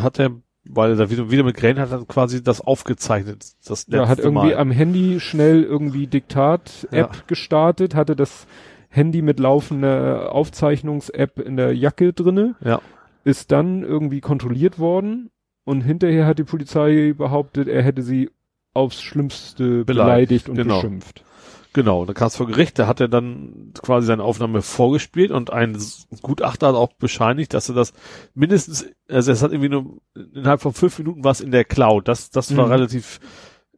hat 0.01 0.19
er, 0.19 0.31
weil 0.66 0.93
er 0.93 0.97
da 0.97 1.11
wieder, 1.11 1.31
wieder 1.31 1.43
mit 1.43 1.59
Gränen 1.59 1.78
hat, 1.78 1.93
er 1.93 2.07
quasi 2.07 2.43
das 2.43 2.62
aufgezeichnet. 2.62 3.45
Das 3.66 3.85
Ja, 3.91 4.09
hat 4.09 4.16
letzte 4.16 4.23
irgendwie 4.23 4.49
Mal. 4.55 4.57
am 4.57 4.70
Handy 4.70 5.20
schnell 5.20 5.62
irgendwie 5.62 6.07
Diktat-App 6.07 7.15
Ja. 7.16 7.23
gestartet, 7.27 7.95
hatte 7.95 8.16
das 8.16 8.47
Handy 8.89 9.20
mit 9.20 9.39
laufender 9.41 10.33
Aufzeichnungs-App 10.33 11.39
in 11.39 11.59
der 11.59 11.77
Jacke 11.77 12.15
drinne, 12.15 12.55
Ja. 12.65 12.81
ist 13.24 13.53
dann 13.53 13.83
irgendwie 13.83 14.23
kontrolliert 14.23 14.78
worden 14.78 15.28
und 15.65 15.83
hinterher 15.83 16.24
hat 16.27 16.39
die 16.39 16.45
Polizei 16.45 17.12
behauptet, 17.15 17.69
er 17.69 17.83
hätte 17.83 18.01
sie 18.01 18.31
aufs 18.73 19.03
Schlimmste 19.03 19.85
beleidigt, 19.85 20.47
Beleidigt, 20.47 20.49
und 20.49 20.55
genau. 20.57 20.77
beschimpft. 20.77 21.24
Genau, 21.77 22.07
da 22.07 22.15
kam 22.15 22.28
es 22.28 22.36
vor 22.36 22.47
Gericht, 22.47 22.78
da 22.78 22.86
hat 22.86 23.01
er 23.01 23.09
dann 23.09 23.73
quasi 23.82 24.07
seine 24.07 24.23
Aufnahme 24.23 24.62
vorgespielt 24.62 25.31
und 25.31 25.53
ein 25.53 25.77
Gutachter 26.23 26.69
hat 26.69 26.74
auch 26.74 26.94
bescheinigt, 26.94 27.53
dass 27.53 27.69
er 27.69 27.74
das 27.74 27.93
mindestens, 28.35 28.86
also 29.11 29.31
es 29.31 29.43
hat 29.43 29.53
irgendwie 29.53 29.69
nur 29.69 29.98
innerhalb 30.35 30.62
von 30.62 30.73
fünf 30.73 30.98
Minuten 30.98 31.23
was 31.23 31.43
in 31.43 31.51
der 31.51 31.65
Cloud. 31.66 32.09
Das, 32.09 32.31
das 32.31 32.57
war 32.57 32.65
Mhm. 32.65 32.73
relativ 32.73 33.20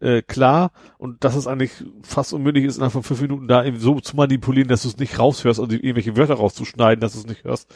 äh, 0.00 0.22
klar 0.22 0.70
und 0.98 1.24
dass 1.24 1.34
es 1.34 1.48
eigentlich 1.48 1.72
fast 2.04 2.32
unmöglich 2.32 2.66
ist, 2.66 2.76
innerhalb 2.76 2.92
von 2.92 3.02
fünf 3.02 3.20
Minuten 3.20 3.48
da 3.48 3.64
eben 3.64 3.80
so 3.80 3.98
zu 3.98 4.14
manipulieren, 4.14 4.68
dass 4.68 4.82
du 4.82 4.88
es 4.90 4.98
nicht 4.98 5.18
raushörst 5.18 5.58
und 5.58 5.72
irgendwelche 5.72 6.16
Wörter 6.16 6.34
rauszuschneiden, 6.34 7.00
dass 7.00 7.14
du 7.14 7.18
es 7.18 7.26
nicht 7.26 7.42
hörst. 7.42 7.74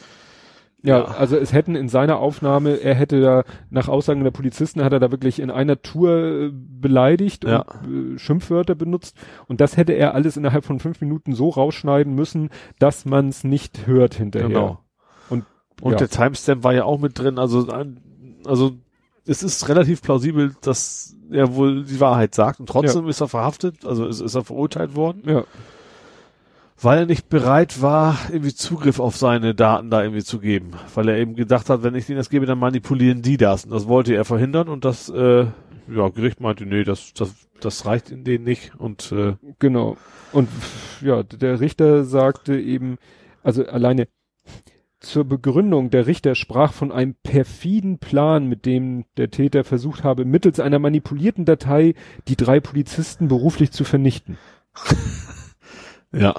Ja, 0.85 0.97
Ja. 0.99 1.03
also 1.05 1.37
es 1.37 1.53
hätten 1.53 1.75
in 1.75 1.87
seiner 1.89 2.17
Aufnahme, 2.19 2.81
er 2.81 2.93
hätte 2.93 3.21
da, 3.21 3.43
nach 3.69 3.87
Aussagen 3.87 4.23
der 4.23 4.31
Polizisten, 4.31 4.83
hat 4.83 4.91
er 4.93 4.99
da 4.99 5.11
wirklich 5.11 5.39
in 5.39 5.49
einer 5.49 5.81
Tour 5.81 6.11
äh, 6.17 6.51
beleidigt 6.53 7.45
Ja. 7.45 7.61
und 7.85 8.15
äh, 8.15 8.19
Schimpfwörter 8.19 8.75
benutzt. 8.75 9.15
Und 9.47 9.61
das 9.61 9.77
hätte 9.77 9.93
er 9.93 10.13
alles 10.13 10.35
innerhalb 10.37 10.65
von 10.65 10.79
fünf 10.79 10.99
Minuten 11.01 11.33
so 11.33 11.49
rausschneiden 11.49 12.13
müssen, 12.13 12.49
dass 12.79 13.05
man 13.05 13.29
es 13.29 13.43
nicht 13.43 13.87
hört 13.87 14.13
hinterher. 14.15 14.49
Genau. 14.49 14.79
Und, 15.29 15.45
Und 15.81 15.93
ja. 15.93 15.97
der 15.99 16.09
Timestamp 16.09 16.63
war 16.63 16.73
ja 16.73 16.83
auch 16.83 16.99
mit 16.99 17.17
drin, 17.17 17.39
also, 17.39 17.65
also 18.45 18.71
es 19.25 19.41
ist 19.41 19.69
relativ 19.69 20.01
plausibel, 20.01 20.53
dass 20.61 21.15
er 21.31 21.55
wohl 21.55 21.85
die 21.85 21.99
Wahrheit 22.01 22.35
sagt 22.35 22.59
und 22.59 22.67
trotzdem 22.67 23.07
ist 23.07 23.21
er 23.21 23.29
verhaftet, 23.29 23.85
also 23.85 24.05
ist, 24.05 24.19
ist 24.19 24.35
er 24.35 24.43
verurteilt 24.43 24.95
worden, 24.97 25.23
ja, 25.25 25.43
weil 26.81 26.99
er 26.99 27.05
nicht 27.05 27.29
bereit 27.29 27.81
war, 27.81 28.17
irgendwie 28.29 28.53
Zugriff 28.53 28.99
auf 28.99 29.17
seine 29.17 29.55
Daten 29.55 29.89
da 29.89 30.01
irgendwie 30.01 30.23
zu 30.23 30.39
geben, 30.39 30.71
weil 30.93 31.09
er 31.09 31.17
eben 31.17 31.35
gedacht 31.35 31.69
hat, 31.69 31.83
wenn 31.83 31.95
ich 31.95 32.05
denen 32.05 32.17
das 32.17 32.29
gebe, 32.29 32.45
dann 32.45 32.59
manipulieren 32.59 33.21
die 33.21 33.37
das 33.37 33.65
und 33.65 33.71
das 33.71 33.87
wollte 33.87 34.15
er 34.15 34.25
verhindern 34.25 34.69
und 34.69 34.85
das, 34.85 35.09
äh, 35.09 35.45
ja, 35.87 36.09
Gericht 36.09 36.39
meinte, 36.39 36.65
nee, 36.65 36.83
das, 36.83 37.13
das, 37.13 37.33
das 37.59 37.85
reicht 37.85 38.11
in 38.11 38.23
denen 38.23 38.43
nicht 38.43 38.75
und 38.77 39.11
äh, 39.11 39.35
genau. 39.59 39.97
Und 40.31 40.49
ja, 41.01 41.23
der 41.23 41.59
Richter 41.59 42.03
sagte 42.05 42.59
eben, 42.59 42.97
also 43.43 43.65
alleine 43.65 44.07
zur 45.03 45.25
Begründung, 45.25 45.89
der 45.89 46.07
Richter 46.07 46.33
sprach 46.33 46.71
von 46.71 46.91
einem 46.91 47.13
perfiden 47.23 47.99
Plan, 47.99 48.47
mit 48.47 48.65
dem 48.65 49.05
der 49.17 49.29
Täter 49.29 49.63
versucht 49.63 50.03
habe, 50.03 50.25
mittels 50.25 50.59
einer 50.59 50.79
manipulierten 50.79 51.45
Datei 51.45 51.93
die 52.27 52.37
drei 52.37 52.59
Polizisten 52.61 53.27
beruflich 53.27 53.71
zu 53.71 53.83
vernichten. 53.83 54.37
ja, 56.13 56.33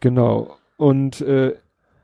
Genau. 0.00 0.56
Und 0.76 1.20
äh, 1.20 1.54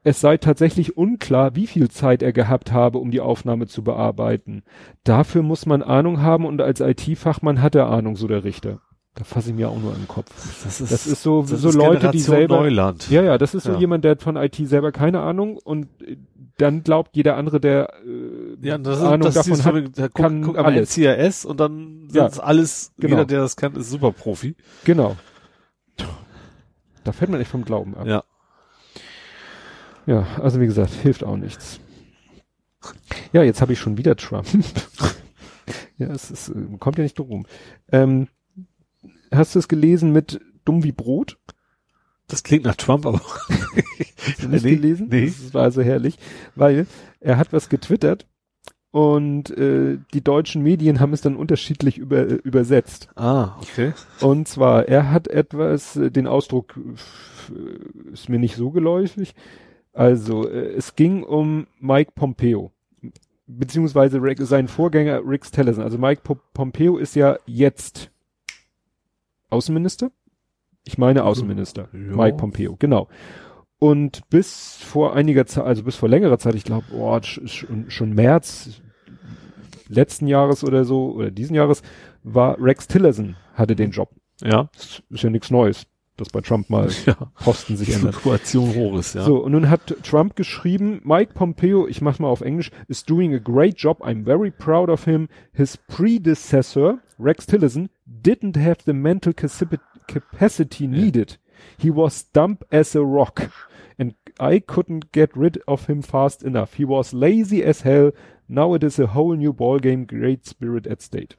es 0.02 0.20
sei 0.20 0.36
tatsächlich 0.36 0.96
unklar, 0.96 1.54
wie 1.56 1.66
viel 1.66 1.88
Zeit 1.90 2.22
er 2.22 2.32
gehabt 2.32 2.72
habe, 2.72 2.98
um 2.98 3.10
die 3.10 3.20
Aufnahme 3.20 3.66
zu 3.66 3.82
bearbeiten. 3.82 4.62
Dafür 5.04 5.42
muss 5.42 5.64
man 5.66 5.82
Ahnung 5.82 6.20
haben 6.20 6.44
und 6.44 6.60
als 6.60 6.80
IT-Fachmann 6.80 7.62
hat 7.62 7.74
er 7.74 7.88
Ahnung, 7.88 8.16
so 8.16 8.26
der 8.26 8.44
Richter. 8.44 8.80
Da 9.14 9.22
fasse 9.22 9.50
ich 9.50 9.54
mir 9.56 9.68
auch 9.70 9.78
nur 9.78 9.92
an 9.94 10.00
den 10.00 10.08
Kopf. 10.08 10.26
das 10.64 10.80
ist, 10.80 10.92
Das 10.92 11.06
ist 11.06 11.22
so, 11.22 11.42
das 11.42 11.60
so 11.60 11.68
ist 11.68 11.74
Leute, 11.76 11.92
die 12.10 12.18
Generation 12.18 12.36
selber. 12.36 12.56
Neuland. 12.56 13.08
Ja, 13.10 13.22
ja, 13.22 13.38
das 13.38 13.54
ist 13.54 13.62
so 13.62 13.72
Ja. 13.72 13.78
jemand, 13.78 14.02
der 14.04 14.10
hat 14.12 14.22
von 14.22 14.36
IT 14.36 14.56
selber 14.56 14.90
keine 14.90 15.20
Ahnung 15.20 15.56
und 15.56 15.86
äh, 16.02 16.16
dann 16.58 16.82
glaubt 16.82 17.16
jeder 17.16 17.36
andere, 17.36 17.60
der 17.60 17.94
äh, 18.04 18.56
Ja, 18.66 18.76
das 18.76 18.98
ist, 18.98 19.04
Ahnung 19.04 19.20
das 19.22 19.34
davon 19.34 19.52
ist 19.52 19.64
hat, 19.64 19.74
da 19.98 20.08
guck, 20.08 20.14
kann 20.16 20.42
guck 20.42 20.58
aber 20.58 20.68
alles. 20.68 20.96
NCIS 20.98 21.44
und 21.44 21.60
dann 21.60 22.08
Ja. 22.12 22.28
sind 22.28 22.42
alles, 22.42 22.92
Genau. 22.98 23.14
jeder, 23.14 23.24
der 23.24 23.40
das 23.40 23.54
kann, 23.56 23.74
ist 23.76 23.88
super 23.90 24.10
Profi. 24.10 24.56
genau. 24.84 25.16
Da 27.04 27.12
fällt 27.12 27.30
man 27.30 27.40
echt 27.40 27.50
vom 27.50 27.64
Glauben 27.64 27.94
ab. 27.96 28.06
Ja. 28.06 28.24
Ja, 30.06 30.26
also 30.40 30.60
wie 30.60 30.66
gesagt, 30.66 30.92
hilft 30.92 31.24
auch 31.24 31.36
nichts. 31.36 31.80
Ja, 33.32 33.42
jetzt 33.42 33.60
habe 33.62 33.72
ich 33.72 33.78
schon 33.78 33.96
wieder 33.96 34.16
Trump. 34.16 34.46
ja, 35.96 36.08
es 36.08 36.30
ist, 36.30 36.48
äh, 36.50 36.76
kommt 36.78 36.98
ja 36.98 37.04
nicht 37.04 37.18
drum 37.18 37.28
rum. 37.28 37.46
Ähm, 37.90 38.28
hast 39.32 39.54
du 39.54 39.58
es 39.58 39.68
gelesen 39.68 40.12
mit 40.12 40.40
dumm 40.66 40.82
wie 40.84 40.92
Brot? 40.92 41.38
Das 42.26 42.42
klingt 42.42 42.64
nach 42.64 42.76
Trump, 42.76 43.06
aber 43.06 43.20
Hast 44.26 44.42
du 44.42 44.48
nicht 44.48 44.64
Nee, 44.64 44.76
gelesen? 44.76 45.08
nee. 45.10 45.26
Das 45.26 45.54
war 45.54 45.70
so 45.70 45.82
herrlich, 45.82 46.18
weil 46.54 46.86
er 47.20 47.36
hat 47.38 47.52
was 47.52 47.68
getwittert 47.68 48.26
und 48.94 49.50
äh, 49.58 49.98
die 50.12 50.22
deutschen 50.22 50.62
Medien 50.62 51.00
haben 51.00 51.12
es 51.12 51.20
dann 51.20 51.34
unterschiedlich 51.34 51.98
über, 51.98 52.18
äh, 52.28 52.34
übersetzt. 52.34 53.08
Ah, 53.16 53.56
okay. 53.60 53.92
Und 54.20 54.46
zwar, 54.46 54.86
er 54.86 55.10
hat 55.10 55.26
etwas, 55.26 55.96
äh, 55.96 56.12
den 56.12 56.28
Ausdruck 56.28 56.76
äh, 56.78 58.12
ist 58.12 58.28
mir 58.28 58.38
nicht 58.38 58.54
so 58.54 58.70
geläufig. 58.70 59.34
Also, 59.92 60.48
äh, 60.48 60.74
es 60.76 60.94
ging 60.94 61.24
um 61.24 61.66
Mike 61.80 62.12
Pompeo, 62.14 62.70
beziehungsweise 63.48 64.22
Rick, 64.22 64.38
sein 64.42 64.68
Vorgänger 64.68 65.22
Rex 65.26 65.50
Tillerson. 65.50 65.82
Also 65.82 65.98
Mike 65.98 66.20
Po- 66.22 66.38
Pompeo 66.52 66.96
ist 66.96 67.16
ja 67.16 67.36
jetzt 67.46 68.12
Außenminister? 69.50 70.12
Ich 70.84 70.98
meine 70.98 71.24
Außenminister. 71.24 71.88
Ja. 71.92 71.98
Mike 71.98 72.36
Pompeo, 72.36 72.76
genau. 72.78 73.08
Und 73.80 74.28
bis 74.30 74.76
vor 74.76 75.14
einiger 75.16 75.46
Zeit, 75.46 75.64
also 75.64 75.82
bis 75.82 75.96
vor 75.96 76.08
längerer 76.08 76.38
Zeit, 76.38 76.54
ich 76.54 76.62
glaube, 76.64 76.86
oh, 76.92 77.12
sch- 77.16 77.48
schon, 77.48 77.90
schon 77.90 78.14
März 78.14 78.80
letzten 79.88 80.26
Jahres 80.26 80.64
oder 80.64 80.84
so, 80.84 81.12
oder 81.12 81.30
diesen 81.30 81.54
Jahres, 81.54 81.82
war 82.22 82.56
Rex 82.60 82.86
Tillerson, 82.88 83.36
hatte 83.54 83.76
den 83.76 83.90
Job. 83.90 84.10
Ja. 84.42 84.68
Das 84.74 85.02
ist 85.10 85.22
ja 85.22 85.30
nichts 85.30 85.50
Neues, 85.50 85.86
dass 86.16 86.28
bei 86.30 86.40
Trump 86.40 86.70
mal 86.70 86.88
Ja. 87.06 87.14
Posten 87.42 87.76
sich 87.76 87.92
ändern. 87.94 88.12
Fluktuation 88.12 88.74
hoch 88.74 88.98
ist, 88.98 89.14
ja. 89.14 89.24
So, 89.24 89.38
und 89.44 89.52
nun 89.52 89.70
hat 89.70 89.94
Trump 90.02 90.36
geschrieben, 90.36 91.00
Mike 91.04 91.34
Pompeo, 91.34 91.86
ich 91.86 92.00
mach's 92.00 92.18
mal 92.18 92.28
auf 92.28 92.40
Englisch, 92.40 92.70
is 92.88 93.04
doing 93.04 93.34
a 93.34 93.38
great 93.38 93.78
job. 93.78 94.02
I'm 94.02 94.24
very 94.24 94.50
proud 94.50 94.88
of 94.88 95.04
him. 95.04 95.28
His 95.52 95.76
predecessor, 95.76 96.98
Rex 97.18 97.46
Tillerson, 97.46 97.88
didn't 98.06 98.56
have 98.56 98.78
the 98.84 98.92
mental 98.92 99.32
capaci- 99.32 99.78
capacity 100.08 100.86
needed. 100.86 101.38
He 101.78 101.90
was 101.90 102.30
dumb 102.32 102.58
as 102.70 102.94
a 102.96 103.00
rock. 103.00 103.50
And 103.96 104.14
I 104.40 104.58
couldn't 104.58 105.12
get 105.12 105.36
rid 105.36 105.62
of 105.68 105.86
him 105.88 106.02
fast 106.02 106.42
enough. 106.42 106.74
He 106.74 106.84
was 106.84 107.12
lazy 107.12 107.62
as 107.62 107.82
hell. 107.84 108.10
Now 108.48 108.74
it 108.74 108.84
is 108.84 108.98
a 108.98 109.06
whole 109.06 109.34
new 109.34 109.52
ballgame, 109.52 110.06
great 110.06 110.46
spirit 110.46 110.86
at 110.86 111.00
state. 111.00 111.34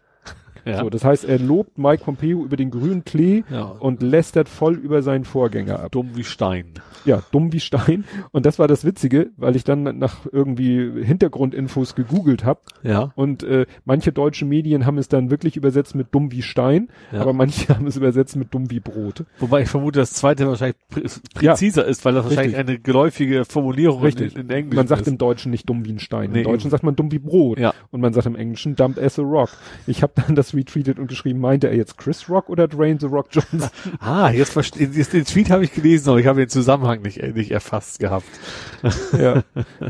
Ja. 0.65 0.79
So, 0.81 0.89
das 0.89 1.03
heißt, 1.05 1.25
er 1.25 1.39
lobt 1.39 1.77
Mike 1.77 2.03
Pompeo 2.03 2.43
über 2.43 2.57
den 2.57 2.71
grünen 2.71 3.03
Klee 3.05 3.43
Ja. 3.49 3.63
und 3.65 4.01
lästert 4.01 4.49
voll 4.49 4.75
über 4.75 5.01
seinen 5.01 5.23
Vorgänger 5.25 5.79
ab. 5.79 5.91
dumm 5.91 6.11
wie 6.15 6.23
Stein. 6.23 6.73
Ja, 7.05 7.21
dumm 7.31 7.53
wie 7.53 7.59
Stein. 7.59 8.03
Und 8.31 8.45
das 8.47 8.57
war 8.57 8.67
das 8.67 8.83
Witzige, 8.83 9.29
weil 9.37 9.55
ich 9.55 9.63
dann 9.63 9.83
nach 9.99 10.25
irgendwie 10.31 11.03
Hintergrundinfos 11.03 11.93
gegoogelt 11.95 12.43
habe. 12.45 12.61
Ja. 12.83 13.11
Und 13.15 13.43
äh, 13.43 13.65
manche 13.85 14.11
deutsche 14.11 14.45
Medien 14.45 14.85
haben 14.85 14.97
es 14.97 15.07
dann 15.07 15.29
wirklich 15.29 15.55
übersetzt 15.55 15.93
mit 15.95 16.07
dumm 16.13 16.31
wie 16.31 16.41
Stein, 16.41 16.89
Ja. 17.11 17.21
aber 17.21 17.33
manche 17.33 17.69
haben 17.75 17.85
es 17.87 17.95
übersetzt 17.97 18.35
mit 18.35 18.53
dumm 18.53 18.71
wie 18.71 18.79
Brot. 18.79 19.23
Wobei 19.39 19.61
ich 19.61 19.69
vermute, 19.69 19.99
das 19.99 20.13
zweite 20.13 20.47
wahrscheinlich 20.47 20.77
prä 20.89 21.01
präziser 21.35 21.85
ist, 21.85 22.03
weil 22.05 22.13
das 22.15 22.25
wahrscheinlich 22.25 22.57
Richtig. 22.57 22.69
eine 22.69 22.79
geläufige 22.79 23.45
Formulierung 23.45 24.01
Richtig. 24.01 24.35
in, 24.35 24.41
in 24.41 24.49
Englisch 24.49 24.75
Man 24.75 24.87
sagt 24.87 25.01
ist. 25.03 25.07
im 25.07 25.17
Deutschen 25.17 25.51
nicht 25.51 25.69
dumm 25.69 25.85
wie 25.85 25.91
ein 25.91 25.99
Stein. 25.99 26.31
Nee, 26.31 26.39
Im 26.39 26.43
Deutschen 26.45 26.67
eben. 26.67 26.71
sagt 26.71 26.83
man 26.83 26.95
dumm 26.95 27.11
wie 27.11 27.19
Brot. 27.19 27.59
Ja. 27.59 27.73
Und 27.91 28.01
man 28.01 28.13
sagt 28.13 28.25
im 28.25 28.35
Englischen 28.35 28.75
dump 28.75 28.97
as 28.97 29.19
a 29.19 29.21
rock. 29.21 29.49
Ich 29.87 30.01
habe 30.01 30.13
dann 30.15 30.35
das 30.35 30.54
retweetet 30.55 30.97
und 30.99 31.07
geschrieben, 31.07 31.39
meinte 31.39 31.67
er 31.67 31.75
jetzt 31.75 31.97
Chris 31.97 32.29
Rock 32.29 32.49
oder 32.49 32.67
Dwayne 32.67 32.97
the 32.99 33.07
Rock 33.07 33.27
Johnson? 33.31 33.69
Ah, 33.99 34.29
jetzt 34.31 34.53
verstehe 34.53 34.87
ich. 34.87 35.07
Den 35.09 35.25
Tweet 35.25 35.49
habe 35.51 35.63
ich 35.63 35.73
gelesen, 35.73 36.09
aber 36.09 36.19
ich 36.19 36.27
habe 36.27 36.39
den 36.39 36.49
Zusammenhang 36.49 37.01
nicht, 37.01 37.19
äh, 37.19 37.31
nicht 37.31 37.51
erfasst 37.51 37.99
gehabt. 37.99 38.25
ja. 39.19 39.43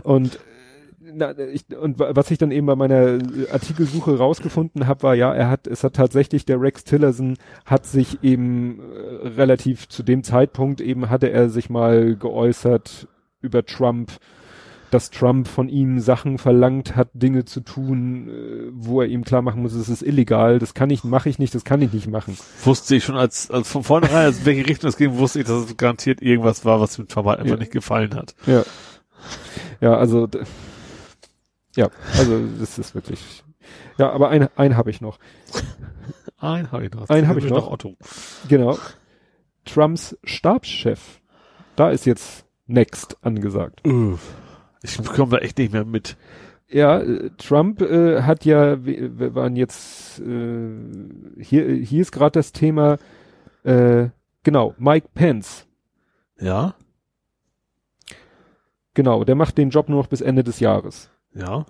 Und 0.04 0.36
äh, 0.36 0.40
na, 1.18 1.38
ich, 1.38 1.66
und 1.78 2.00
wa- 2.00 2.12
was 2.14 2.30
ich 2.32 2.38
dann 2.38 2.52
eben 2.52 2.66
bei 2.68 2.76
meiner 2.76 3.02
äh, 3.08 3.20
Artikelsuche 3.52 4.18
rausgefunden 4.18 4.88
habe, 4.88 5.04
war 5.04 5.16
ja, 5.16 5.34
er 5.34 5.50
hat, 5.50 5.68
es 5.68 5.84
hat 5.84 5.94
tatsächlich 5.96 6.46
der 6.46 6.60
Rex 6.60 6.84
Tillerson 6.84 7.38
hat 7.66 7.86
sich 7.86 8.22
eben 8.24 8.80
äh, 8.80 9.28
relativ 9.30 9.88
zu 9.88 10.04
dem 10.04 10.24
Zeitpunkt 10.24 10.82
eben 10.82 11.10
hatte 11.10 11.30
er 11.30 11.50
sich 11.50 11.70
mal 11.70 12.16
geäußert 12.18 13.08
über 13.42 13.66
Trump, 13.66 14.12
dass 14.92 15.10
Trump 15.10 15.48
von 15.48 15.68
ihm 15.68 16.00
Sachen 16.00 16.38
verlangt 16.38 16.96
hat, 16.96 17.10
Dinge 17.14 17.46
zu 17.46 17.62
tun, 17.62 18.30
äh, 18.30 18.70
wo 18.74 19.02
er 19.02 19.08
ihm 19.08 19.24
klar 19.24 19.42
machen 19.42 19.62
muss, 19.62 19.74
es 19.74 19.90
ist 19.90 20.02
illegal, 20.04 20.60
das 20.60 20.74
kann 20.74 20.90
ich, 20.90 21.04
mache 21.04 21.30
ich 21.30 21.40
nicht, 21.40 21.54
das 21.56 21.64
kann 21.66 21.82
ich 21.82 21.92
nicht 21.92 22.08
machen. 22.08 22.38
Wusste 22.64 22.96
ich 22.96 23.04
schon 23.04 23.18
als, 23.18 23.50
als 23.52 23.70
von 23.70 23.84
vornherein, 23.84 24.26
als 24.26 24.40
in 24.40 24.46
welche 24.46 24.68
Richtung 24.68 24.90
es 24.90 24.98
ging, 24.98 25.18
wusste 25.18 25.40
ich, 25.40 25.46
dass 25.48 25.66
es 25.66 25.78
garantiert 25.78 26.22
irgendwas 26.22 26.66
war, 26.66 26.80
was 26.80 26.98
mit 26.98 27.10
Trump 27.10 27.28
halt 27.28 27.40
einfach 27.40 27.54
Ja. 27.56 27.60
nicht 27.60 27.72
gefallen 27.72 28.16
hat. 28.16 28.36
Ja. 28.46 28.64
Ja, 29.82 29.96
also 29.98 30.28
ja, 31.76 31.90
also 32.18 32.42
das 32.60 32.78
ist 32.80 32.96
wirklich. 32.96 33.44
Ja, 33.98 34.12
aber 34.12 34.30
ein, 34.30 34.48
ein 34.56 34.78
habe 34.78 34.90
ich 34.90 35.02
noch. 35.02 35.20
Ein 36.38 36.72
habe 36.72 36.86
ich 36.86 36.92
noch. 36.92 37.10
Einen 37.10 37.28
hab 37.28 37.38
ich 37.38 37.46
noch. 37.50 37.72
Otto. 37.72 37.96
Genau. 38.48 38.78
Trumps 39.66 40.18
Stabschef. 40.24 41.22
Da 41.76 41.90
ist 41.90 42.06
jetzt 42.06 42.46
Next 42.68 43.18
angesagt. 43.22 43.86
Uff. 43.88 44.22
Ich 44.86 44.98
bekomme 44.98 45.32
da 45.32 45.38
echt 45.38 45.58
nicht 45.58 45.74
mehr 45.74 45.86
mit. 45.86 46.16
Ja, 46.68 47.00
äh, 47.00 47.32
Trump 47.38 47.82
äh, 47.82 48.22
hat 48.22 48.46
ja, 48.46 48.86
wir, 48.86 49.20
wir 49.20 49.36
waren 49.36 49.56
jetzt, 49.56 50.20
äh, 50.20 51.42
hier, 51.42 51.74
hier 51.74 52.02
ist 52.02 52.12
gerade 52.12 52.40
das 52.40 52.52
Thema, 52.52 52.98
äh, 53.64 54.10
genau, 54.44 54.76
Mike 54.78 55.10
Pence. 55.14 55.68
Ja? 56.40 56.76
Genau, 58.94 59.24
der 59.24 59.36
macht 59.36 59.58
den 59.58 59.70
Job 59.70 59.90
nur 59.90 60.00
noch 60.00 60.08
bis 60.08 60.22
Ende 60.22 60.44
des 60.44 60.60
Jahres. 60.60 61.10
Ja? 61.34 61.66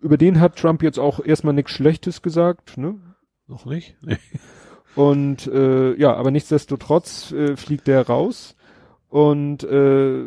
Über 0.00 0.16
den 0.16 0.40
hat 0.40 0.56
Trump 0.56 0.82
jetzt 0.82 0.98
auch 0.98 1.24
erstmal 1.24 1.54
nichts 1.54 1.72
Schlechtes 1.72 2.22
gesagt, 2.22 2.78
ne? 2.78 2.94
Noch 3.46 3.64
nicht? 3.66 3.96
Nee. 4.02 4.18
Und 4.94 5.46
äh, 5.46 5.94
ja, 5.94 6.14
aber 6.14 6.30
nichtsdestotrotz 6.30 7.32
äh, 7.32 7.56
fliegt 7.56 7.86
der 7.86 8.06
raus. 8.06 8.56
Und 9.08 9.64
äh, 9.64 10.22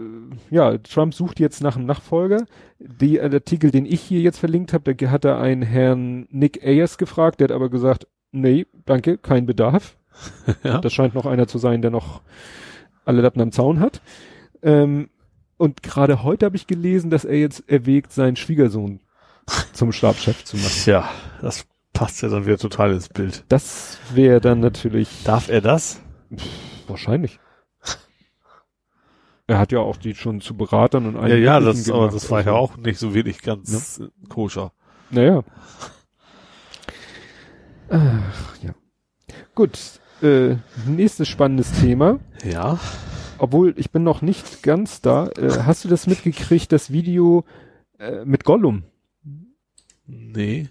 ja, 0.49 0.77
Trump 0.79 1.13
sucht 1.13 1.39
jetzt 1.39 1.61
nach 1.61 1.75
einem 1.75 1.85
Nachfolger. 1.85 2.45
Die 2.79 3.17
äh, 3.17 3.33
Artikel, 3.33 3.69
den 3.69 3.85
ich 3.85 4.01
hier 4.01 4.21
jetzt 4.21 4.39
verlinkt 4.39 4.73
habe, 4.73 4.95
da 4.95 5.09
hat 5.11 5.25
er 5.25 5.39
einen 5.39 5.61
Herrn 5.61 6.27
Nick 6.31 6.63
Ayers 6.63 6.97
gefragt, 6.97 7.39
der 7.39 7.45
hat 7.45 7.51
aber 7.55 7.69
gesagt, 7.69 8.07
nee, 8.31 8.65
danke, 8.85 9.17
kein 9.17 9.45
Bedarf. 9.45 9.97
Ja. 10.63 10.79
Das 10.79 10.93
scheint 10.93 11.15
noch 11.15 11.25
einer 11.25 11.47
zu 11.47 11.57
sein, 11.57 11.81
der 11.81 11.89
noch 11.89 12.21
alle 13.05 13.21
Latten 13.21 13.41
am 13.41 13.51
Zaun 13.51 13.79
hat. 13.79 14.01
Ähm, 14.61 15.09
und 15.57 15.81
gerade 15.83 16.23
heute 16.23 16.45
habe 16.45 16.57
ich 16.57 16.67
gelesen, 16.67 17.09
dass 17.09 17.25
er 17.25 17.39
jetzt 17.39 17.67
erwägt, 17.69 18.11
seinen 18.11 18.35
Schwiegersohn 18.35 18.99
zum 19.73 19.91
Stabschef 19.91 20.43
zu 20.43 20.57
machen. 20.57 20.81
Tja, 20.83 21.09
das 21.41 21.65
passt 21.93 22.21
ja 22.21 22.29
dann 22.29 22.45
wieder 22.45 22.57
total 22.57 22.91
ins 22.93 23.09
Bild. 23.09 23.45
Das 23.47 23.99
wäre 24.13 24.41
dann 24.41 24.59
natürlich 24.59 25.23
Darf 25.23 25.49
er 25.49 25.61
das? 25.61 26.01
wahrscheinlich. 26.87 27.39
Er 29.51 29.59
hat 29.59 29.73
ja 29.73 29.79
auch 29.79 29.97
die 29.97 30.15
schon 30.15 30.39
zu 30.39 30.55
Beratern 30.55 31.05
und 31.07 31.15
Ja, 31.15 31.21
allen 31.21 31.43
ja, 31.43 31.59
möglichen 31.59 31.79
das, 31.79 31.89
aber 31.89 31.99
gemacht. 31.99 32.15
das 32.15 32.31
war 32.31 32.39
ja 32.39 32.45
Also, 32.53 32.57
auch 32.57 32.77
nicht 32.77 32.97
so 32.99 33.13
wirklich 33.13 33.41
ganz 33.41 33.99
äh, 33.99 34.07
koscher. 34.29 34.71
Naja. 35.09 35.43
Ach, 37.89 38.57
ja. 38.63 38.73
Gut. 39.53 39.77
Äh, 40.21 40.55
nächstes 40.87 41.27
spannendes 41.27 41.71
Thema. 41.81 42.19
Ja. 42.45 42.79
Obwohl, 43.39 43.73
ich 43.77 43.91
bin 43.91 44.03
noch 44.03 44.21
nicht 44.21 44.63
ganz 44.63 45.01
da. 45.01 45.27
Äh, 45.29 45.63
hast 45.65 45.83
du 45.83 45.89
das 45.89 46.07
mitgekriegt, 46.07 46.71
das 46.71 46.91
Video 46.91 47.43
äh, 47.99 48.23
mit 48.23 48.45
Gollum? 48.45 48.83
Nee. 50.05 50.69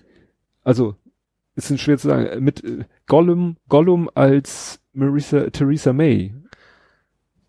Also, 0.62 0.97
ist 1.57 1.78
schwer 1.81 1.98
zu 1.98 2.09
sagen, 2.09 2.27
äh, 2.27 2.40
mit 2.40 2.65
äh, 2.65 2.85
Gollum, 3.07 3.57
Gollum 3.69 4.09
als 4.15 4.81
Marisa, 4.94 5.51
Theresa 5.51 5.93
May. 5.93 6.32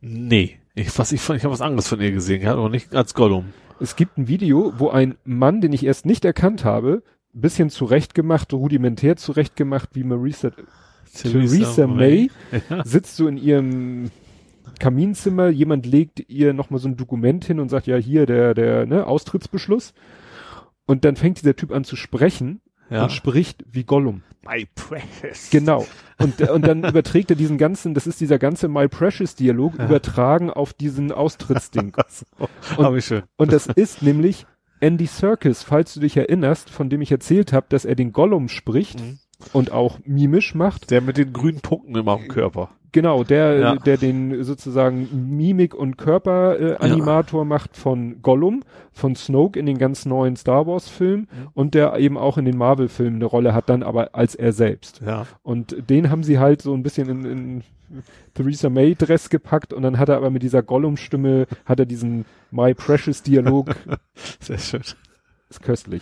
Nee. 0.01 0.60
Ich, 0.73 0.97
was, 0.97 1.11
ich, 1.11 1.21
ich 1.21 1.43
habe 1.43 1.53
was 1.53 1.61
anderes 1.61 1.87
von 1.87 1.99
ihr 1.99 2.11
gesehen, 2.11 2.41
ja, 2.41 2.53
aber 2.53 2.69
nicht 2.69 2.95
als 2.95 3.13
Gollum. 3.13 3.53
Es 3.79 3.95
gibt 3.95 4.17
ein 4.17 4.27
Video, 4.27 4.73
wo 4.77 4.89
ein 4.89 5.15
Mann, 5.25 5.59
den 5.59 5.73
ich 5.73 5.85
erst 5.85 6.05
nicht 6.05 6.23
erkannt 6.23 6.63
habe, 6.63 7.03
bisschen 7.33 7.69
zurechtgemacht, 7.69 8.53
rudimentär 8.53 9.15
zurechtgemacht, 9.15 9.89
wie 9.93 10.03
Marisa, 10.03 10.51
Theresa 11.13 11.87
May, 11.87 12.29
Ja. 12.69 12.85
sitzt 12.85 13.15
so 13.15 13.27
in 13.27 13.37
ihrem 13.37 14.11
Kaminzimmer, 14.79 15.49
jemand 15.49 15.85
legt 15.85 16.29
ihr 16.29 16.53
nochmal 16.53 16.79
so 16.79 16.87
ein 16.87 16.97
Dokument 16.97 17.45
hin 17.45 17.59
und 17.59 17.69
sagt, 17.69 17.87
ja, 17.87 17.97
hier 17.97 18.25
der, 18.25 18.53
der, 18.53 18.85
ne, 18.85 19.05
Austrittsbeschluss. 19.05 19.93
Und 20.85 21.05
dann 21.05 21.15
fängt 21.15 21.41
dieser 21.41 21.55
Typ 21.55 21.71
an 21.71 21.83
zu 21.83 21.95
sprechen 21.95 22.61
ja. 22.89 23.03
und 23.03 23.11
spricht 23.11 23.63
wie 23.71 23.83
Gollum. 23.83 24.23
My 24.43 24.67
precious. 24.75 25.49
Genau. 25.51 25.85
Und, 26.17 26.41
und 26.41 26.65
dann 26.67 26.83
überträgt 26.89 27.29
er 27.29 27.35
diesen 27.35 27.57
ganzen, 27.57 27.93
das 27.93 28.07
ist 28.07 28.19
dieser 28.21 28.39
ganze 28.39 28.67
My 28.67 28.87
Precious 28.87 29.35
Dialog, 29.35 29.77
Ja. 29.77 29.85
übertragen 29.85 30.49
auf 30.49 30.73
diesen 30.73 31.11
Austrittsding. 31.11 31.93
Und, 32.77 32.85
Hab 32.85 32.95
ich 32.95 33.05
schön. 33.05 33.23
Und 33.37 33.51
das 33.53 33.67
ist 33.67 34.01
nämlich 34.01 34.45
Andy 34.79 35.05
Serkis, 35.05 35.61
falls 35.63 35.93
du 35.93 35.99
dich 35.99 36.17
erinnerst, 36.17 36.69
von 36.71 36.89
dem 36.89 37.01
ich 37.01 37.11
erzählt 37.11 37.53
habe, 37.53 37.67
dass 37.69 37.85
er 37.85 37.95
den 37.95 38.11
Gollum 38.13 38.49
spricht 38.49 38.99
Mhm. 38.99 39.19
und 39.53 39.71
auch 39.71 39.99
mimisch 40.05 40.55
macht. 40.55 40.89
Der 40.89 41.01
mit 41.01 41.17
den 41.17 41.33
grünen 41.33 41.61
Punkten 41.61 41.95
immer 41.95 42.13
am 42.13 42.27
Körper. 42.27 42.69
Genau, 42.93 43.23
der, 43.23 43.57
Ja. 43.59 43.75
der 43.75 43.97
den 43.97 44.43
sozusagen 44.43 45.07
Mimik- 45.37 45.73
und 45.73 45.97
Körperanimator 45.97 46.81
äh, 46.81 46.83
Animator 46.91 47.45
macht 47.45 47.77
von 47.77 48.21
Gollum, 48.21 48.63
von 48.91 49.15
Snoke 49.15 49.57
in 49.57 49.65
den 49.65 49.77
ganz 49.77 50.05
neuen 50.05 50.35
Star 50.35 50.67
Wars 50.67 50.89
Filmen 50.89 51.21
Mhm. 51.31 51.47
und 51.53 51.73
der 51.73 51.97
eben 51.97 52.17
auch 52.17 52.37
in 52.37 52.45
den 52.45 52.57
Marvel 52.57 52.89
Filmen 52.89 53.15
eine 53.17 53.25
Rolle 53.25 53.53
hat, 53.53 53.69
dann 53.69 53.81
aber 53.83 54.13
als 54.13 54.35
er 54.35 54.51
selbst. 54.51 55.01
Ja. 55.05 55.25
Und 55.41 55.89
den 55.89 56.09
haben 56.09 56.23
sie 56.23 56.37
halt 56.39 56.61
so 56.61 56.73
ein 56.73 56.83
bisschen 56.83 57.07
in, 57.09 57.25
in 57.25 57.63
Theresa 58.33 58.69
May 58.69 58.95
Dress 58.95 59.29
gepackt 59.29 59.73
und 59.73 59.83
dann 59.83 59.97
hat 59.97 60.09
er 60.09 60.17
aber 60.17 60.29
mit 60.29 60.43
dieser 60.43 60.61
Gollum-Stimme, 60.63 61.45
hat 61.65 61.79
er 61.79 61.85
diesen 61.85 62.25
My 62.51 62.73
Precious 62.73 63.21
Dialog, 63.23 63.75
Sehr 64.39 64.57
schön. 64.57 64.81
ist 65.49 65.61
köstlich. 65.61 66.01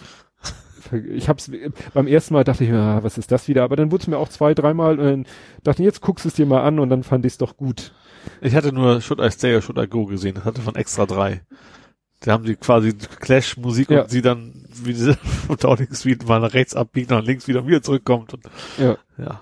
Ich 0.92 1.30
hab's, 1.30 1.52
beim 1.94 2.08
ersten 2.08 2.34
Mal 2.34 2.44
dachte 2.44 2.64
ich 2.64 2.70
mir, 2.70 2.80
ah, 2.80 3.04
was 3.04 3.18
ist 3.18 3.32
das 3.32 3.48
wieder? 3.48 3.64
Aber 3.64 3.76
dann 3.76 3.92
wurde 3.92 4.02
es 4.04 4.08
mir 4.08 4.18
auch 4.18 4.30
zwei, 4.30 4.54
dreimal 4.54 5.00
und 5.00 5.06
dann 5.06 5.26
dachte 5.64 5.82
ich, 5.82 5.86
jetzt 5.86 6.02
guckst 6.02 6.26
du 6.26 6.30
es 6.30 6.36
dir 6.36 6.46
mal 6.46 6.62
an 6.64 6.80
und 6.80 6.90
dann 6.90 7.04
fand 7.04 7.26
ich 7.26 7.34
es 7.34 7.38
doch 7.38 7.58
gut. 7.58 7.94
Ich 8.42 8.56
hatte 8.56 8.74
nur 8.74 9.02
Should 9.02 9.20
I 9.20 9.32
Stay 9.32 9.56
or 9.56 9.62
Should 9.62 9.78
I 9.78 9.88
Go 9.88 10.06
gesehen. 10.06 10.36
Das 10.36 10.46
hatte 10.46 10.62
von 10.62 10.76
Extra 10.76 11.06
3. 11.06 11.42
Da 12.22 12.34
haben 12.34 12.44
die 12.44 12.56
quasi 12.56 12.94
Clash-Musik 12.94 13.90
Ja. 13.92 14.02
und 14.02 14.10
sie 14.10 14.22
dann, 14.22 14.66
wie 14.84 14.94
diese 14.94 15.18
Downing 15.60 15.94
Street 15.94 16.28
mal 16.28 16.40
nach 16.42 16.54
rechts 16.54 16.76
abbiegt, 16.76 17.10
nach 17.12 17.24
links 17.24 17.48
wieder 17.48 17.66
wieder 17.66 17.82
zurückkommt. 17.82 18.34
Und, 18.34 18.44
Ja. 18.78 18.98
ja. 19.18 19.42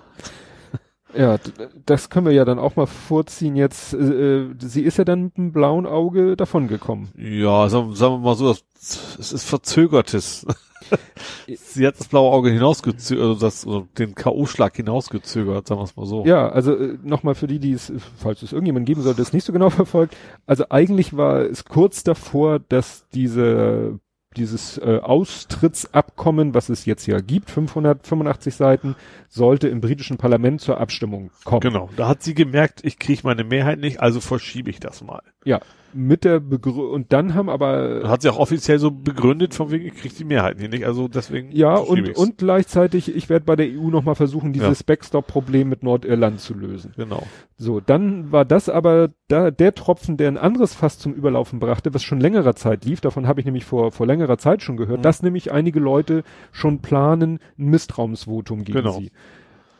Ja, 1.18 1.36
das 1.84 2.10
können 2.10 2.26
wir 2.26 2.32
ja 2.32 2.44
dann 2.44 2.58
auch 2.58 2.76
mal 2.76 2.86
vorziehen 2.86 3.56
jetzt. 3.56 3.92
Äh, 3.92 3.96
äh, 3.96 4.54
sie 4.58 4.82
ist 4.82 4.98
ja 4.98 5.04
dann 5.04 5.24
mit 5.24 5.36
einem 5.36 5.52
blauen 5.52 5.86
Auge 5.86 6.36
davongekommen. 6.36 7.08
Ja, 7.16 7.68
sagen, 7.68 7.94
sagen 7.94 8.14
wir 8.14 8.18
mal 8.18 8.34
so, 8.36 8.50
es 8.50 9.32
ist 9.32 9.44
verzögertes. 9.44 10.46
sie 11.46 11.86
hat 11.86 11.98
das 11.98 12.08
blaue 12.08 12.32
Auge 12.32 12.50
hinausgezögert, 12.50 13.24
also 13.24 13.40
das, 13.40 13.66
also 13.66 13.88
den 13.98 14.14
K.O.-Schlag 14.14 14.76
hinausgezögert, 14.76 15.66
sagen 15.66 15.80
wir 15.80 15.84
es 15.84 15.96
mal 15.96 16.06
so. 16.06 16.24
Ja, 16.24 16.48
also 16.48 16.74
äh, 16.76 16.98
nochmal 17.02 17.34
für 17.34 17.46
die, 17.46 17.58
die 17.58 17.72
es, 17.72 17.92
falls 18.16 18.42
es 18.42 18.52
irgendjemand 18.52 18.86
geben 18.86 19.02
sollte, 19.02 19.20
das 19.20 19.32
nicht 19.32 19.44
so 19.44 19.52
genau 19.52 19.70
verfolgt. 19.70 20.16
Also 20.46 20.66
eigentlich 20.70 21.16
war 21.16 21.40
es 21.40 21.64
kurz 21.64 22.02
davor, 22.02 22.58
dass 22.58 23.06
diese 23.12 23.98
dieses 24.38 24.78
äh, 24.78 25.00
Austrittsabkommen, 25.02 26.54
was 26.54 26.68
es 26.68 26.86
jetzt 26.86 27.06
ja 27.06 27.20
gibt, 27.20 27.50
585 27.50 28.54
Seiten, 28.54 28.96
sollte 29.28 29.68
im 29.68 29.80
britischen 29.80 30.16
Parlament 30.16 30.60
zur 30.60 30.80
Abstimmung 30.80 31.30
kommen. 31.44 31.60
Genau, 31.60 31.90
da 31.96 32.08
hat 32.08 32.22
sie 32.22 32.34
gemerkt, 32.34 32.80
ich 32.84 32.98
kriege 32.98 33.20
meine 33.24 33.44
Mehrheit 33.44 33.78
nicht, 33.78 34.00
also 34.00 34.20
verschiebe 34.20 34.70
ich 34.70 34.80
das 34.80 35.02
mal. 35.02 35.22
Ja, 35.44 35.60
mit 35.94 36.24
der 36.24 36.38
Begrü 36.40 36.82
und 36.82 37.12
dann 37.12 37.34
haben 37.34 37.48
aber 37.48 38.02
Hat 38.04 38.22
sie 38.22 38.28
auch 38.30 38.38
offiziell 38.38 38.78
so 38.78 38.90
begründet, 38.90 39.54
von 39.54 39.70
wegen, 39.70 39.86
ich 39.86 39.94
kriege 39.94 40.14
die 40.14 40.24
Mehrheit 40.24 40.58
hier 40.60 40.68
nicht, 40.68 40.84
also 40.86 41.08
deswegen 41.08 41.50
Ja, 41.50 41.76
und, 41.76 42.16
und 42.16 42.38
gleichzeitig, 42.38 43.14
ich 43.14 43.28
werde 43.28 43.44
bei 43.46 43.56
der 43.56 43.66
EU 43.68 43.88
nochmal 43.90 44.14
versuchen, 44.14 44.52
dieses 44.52 44.82
Backstop-Problem 44.82 45.68
mit 45.68 45.82
Nordirland 45.82 46.40
zu 46.40 46.54
lösen. 46.54 46.92
Genau. 46.96 47.22
So, 47.56 47.80
dann 47.80 48.30
war 48.30 48.44
das 48.44 48.68
aber 48.68 49.10
da, 49.28 49.50
der 49.50 49.74
Tropfen, 49.74 50.16
der 50.16 50.28
ein 50.28 50.38
anderes 50.38 50.74
Fass 50.74 50.98
zum 50.98 51.14
Überlaufen 51.14 51.58
brachte, 51.58 51.92
was 51.94 52.02
schon 52.02 52.20
längerer 52.20 52.54
Zeit 52.54 52.84
lief, 52.84 53.00
davon 53.00 53.26
habe 53.26 53.40
ich 53.40 53.46
nämlich 53.46 53.64
vor, 53.64 53.90
vor 53.90 54.06
längerer 54.06 54.38
Zeit 54.38 54.62
schon 54.62 54.76
gehört, 54.76 54.98
Mhm. 54.98 55.02
dass 55.02 55.22
nämlich 55.22 55.52
einige 55.52 55.80
Leute 55.80 56.22
schon 56.52 56.80
planen, 56.80 57.38
ein 57.58 57.66
Misstrauensvotum 57.70 58.64
gegen 58.64 58.78
Genau. 58.78 58.98
sie. 58.98 59.10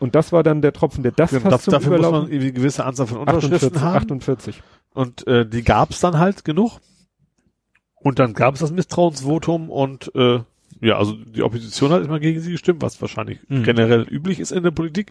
Und 0.00 0.14
das 0.14 0.32
war 0.32 0.44
dann 0.44 0.62
der 0.62 0.72
Tropfen, 0.72 1.02
der 1.02 1.10
das 1.12 1.32
Ja, 1.32 1.40
Fass 1.40 1.50
das, 1.52 1.62
zum 1.64 1.72
dafür 1.72 1.90
muss 1.92 2.00
man 2.02 2.10
Überlaufen... 2.10 2.40
eine 2.40 2.52
gewisse 2.52 2.84
Anzahl 2.84 3.06
von 3.08 3.18
Unterschriften 3.18 3.76
48, 3.76 3.82
haben. 3.82 3.96
48. 3.96 4.62
Und 4.94 5.26
äh, 5.26 5.46
die 5.48 5.62
gab's 5.62 6.00
dann 6.00 6.18
halt 6.18 6.44
genug. 6.44 6.80
Und 7.94 8.18
dann 8.18 8.32
gab's 8.34 8.60
das 8.60 8.70
Misstrauensvotum 8.70 9.70
und 9.70 10.12
äh, 10.14 10.40
ja, 10.80 10.96
also 10.96 11.14
die 11.14 11.42
Opposition 11.42 11.90
hat 11.90 12.04
immer 12.04 12.20
gegen 12.20 12.40
sie 12.40 12.52
gestimmt, 12.52 12.82
was 12.82 13.00
wahrscheinlich 13.00 13.40
Mhm. 13.48 13.64
generell 13.64 14.02
üblich 14.02 14.38
ist 14.38 14.52
in 14.52 14.62
der 14.62 14.70
Politik, 14.70 15.10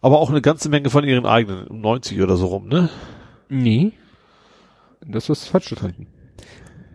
aber 0.00 0.18
auch 0.18 0.30
eine 0.30 0.40
ganze 0.40 0.68
Menge 0.70 0.88
von 0.88 1.04
ihren 1.04 1.26
eigenen, 1.26 1.66
um 1.66 1.80
90 1.80 2.20
oder 2.22 2.36
so 2.36 2.46
rum, 2.46 2.68
ne? 2.68 2.88
Nee. 3.48 3.92
Das 5.06 5.28
ist 5.28 5.44
falsch 5.44 5.68
verstanden. 5.68 6.06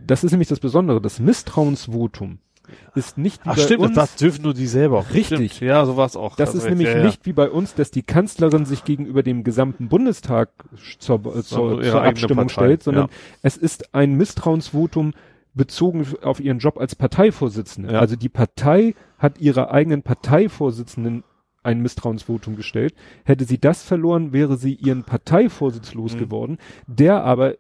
Das 0.06 0.24
ist 0.24 0.32
nämlich 0.32 0.48
das 0.48 0.60
Besondere, 0.60 1.02
das 1.02 1.20
Misstrauensvotum 1.20 2.40
ist 2.96 3.18
nicht 3.18 3.46
wie 3.46 3.50
Ach 3.50 3.56
bei 3.56 3.62
stimmt, 3.62 3.82
uns, 3.82 3.96
das 3.96 4.16
dürfen 4.16 4.44
nur 4.44 4.54
die 4.54 4.68
selber. 4.68 5.06
Richtig. 5.14 5.54
Stimmt. 5.54 5.70
Ja, 5.70 5.86
so 5.86 5.98
war's 5.98 6.16
auch. 6.16 6.36
Das 6.36 6.50
Also 6.50 6.60
ist 6.60 6.70
nämlich 6.70 6.88
ja, 6.88 6.98
ja. 6.98 7.06
nicht 7.06 7.26
wie 7.26 7.34
bei 7.34 7.50
uns, 7.50 7.76
dass 7.76 7.92
die 7.92 8.04
Kanzlerin 8.04 8.66
sich 8.66 8.84
gegenüber 8.84 9.24
dem 9.24 9.44
gesamten 9.44 9.90
Bundestag 9.90 10.50
zur, 11.00 11.26
äh, 11.36 11.44
zur, 11.44 11.82
zur 11.82 12.04
Abstimmung 12.04 12.48
Partei, 12.48 12.54
stellt, 12.54 12.84
sondern 12.84 13.06
ja. 13.06 13.12
es 13.42 13.58
ist 13.58 13.94
ein 13.94 14.14
Misstrauensvotum 14.14 15.14
bezogen 15.54 16.06
auf 16.22 16.40
ihren 16.40 16.60
Job 16.60 16.78
als 16.78 16.96
Parteivorsitzende. 16.96 18.00
Also 18.00 18.16
die 18.16 18.30
Partei 18.30 18.94
hat 19.18 19.40
ihrer 19.40 19.72
eigenen 19.72 20.04
Parteivorsitzenden 20.04 21.24
ein 21.64 21.82
Misstrauensvotum 21.82 22.56
gestellt. 22.56 22.94
Hätte 23.26 23.44
sie 23.44 23.60
das 23.60 23.84
verloren, 23.84 24.32
wäre 24.32 24.58
sie 24.58 24.74
ihren 24.74 25.04
Parteivorsitz 25.04 25.94
losgeworden, 25.94 26.60
der 26.88 27.24
aber 27.24 27.56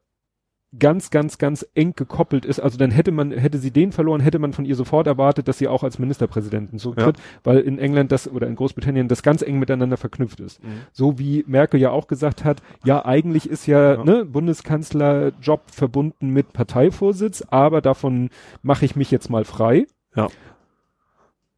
ganz, 0.79 1.09
ganz, 1.09 1.37
ganz 1.37 1.65
eng 1.75 1.93
gekoppelt 1.95 2.45
ist. 2.45 2.59
Also 2.59 2.77
dann 2.77 2.91
hätte 2.91 3.11
man, 3.11 3.31
hätte 3.31 3.57
sie 3.57 3.71
den 3.71 3.91
verloren, 3.91 4.21
hätte 4.21 4.39
man 4.39 4.53
von 4.53 4.65
ihr 4.65 4.75
sofort 4.75 5.07
erwartet, 5.07 5.47
dass 5.47 5.57
sie 5.57 5.67
auch 5.67 5.83
als 5.83 5.99
Ministerpräsidentin 5.99 6.79
zurücktritt, 6.79 7.17
weil 7.43 7.59
in 7.59 7.79
England 7.79 8.11
das 8.11 8.27
oder 8.31 8.47
in 8.47 8.55
Großbritannien 8.55 9.07
das 9.07 9.23
ganz 9.23 9.41
eng 9.41 9.59
miteinander 9.59 9.97
verknüpft 9.97 10.39
ist. 10.39 10.63
Mhm. 10.63 10.67
So 10.91 11.17
wie 11.19 11.43
Merkel 11.47 11.79
ja 11.79 11.91
auch 11.91 12.07
gesagt 12.07 12.43
hat, 12.43 12.61
ja, 12.85 13.05
eigentlich 13.05 13.49
ist 13.49 13.65
ja, 13.67 13.95
Ja. 13.95 14.03
ne, 14.03 14.25
Bundeskanzlerjob 14.25 15.61
verbunden 15.71 16.29
mit 16.29 16.53
Parteivorsitz, 16.53 17.43
aber 17.49 17.81
davon 17.81 18.29
mache 18.61 18.85
ich 18.85 18.95
mich 18.95 19.11
jetzt 19.11 19.29
mal 19.29 19.45
frei. 19.45 19.87
Ja. 20.15 20.27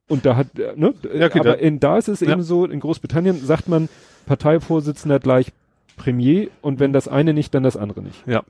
Und 0.08 0.26
da 0.26 0.36
hat, 0.36 0.58
äh, 0.58 0.74
ne, 0.76 0.94
Ja, 1.14 1.28
okay, 1.28 1.40
aber 1.40 1.50
da- 1.50 1.54
in, 1.56 1.80
da 1.80 1.98
ist 1.98 2.08
es 2.08 2.20
Ja. 2.22 2.32
eben 2.32 2.42
so, 2.42 2.66
in 2.66 2.80
Großbritannien 2.80 3.36
sagt 3.46 3.68
man 3.68 3.90
Parteivorsitzender 4.26 5.20
gleich 5.20 5.52
Premier 5.98 6.48
und 6.62 6.80
wenn 6.80 6.94
das 6.94 7.08
eine 7.08 7.34
nicht, 7.34 7.54
dann 7.54 7.64
das 7.64 7.76
andere 7.78 8.02
nicht. 8.02 8.26
Ja. 8.26 8.44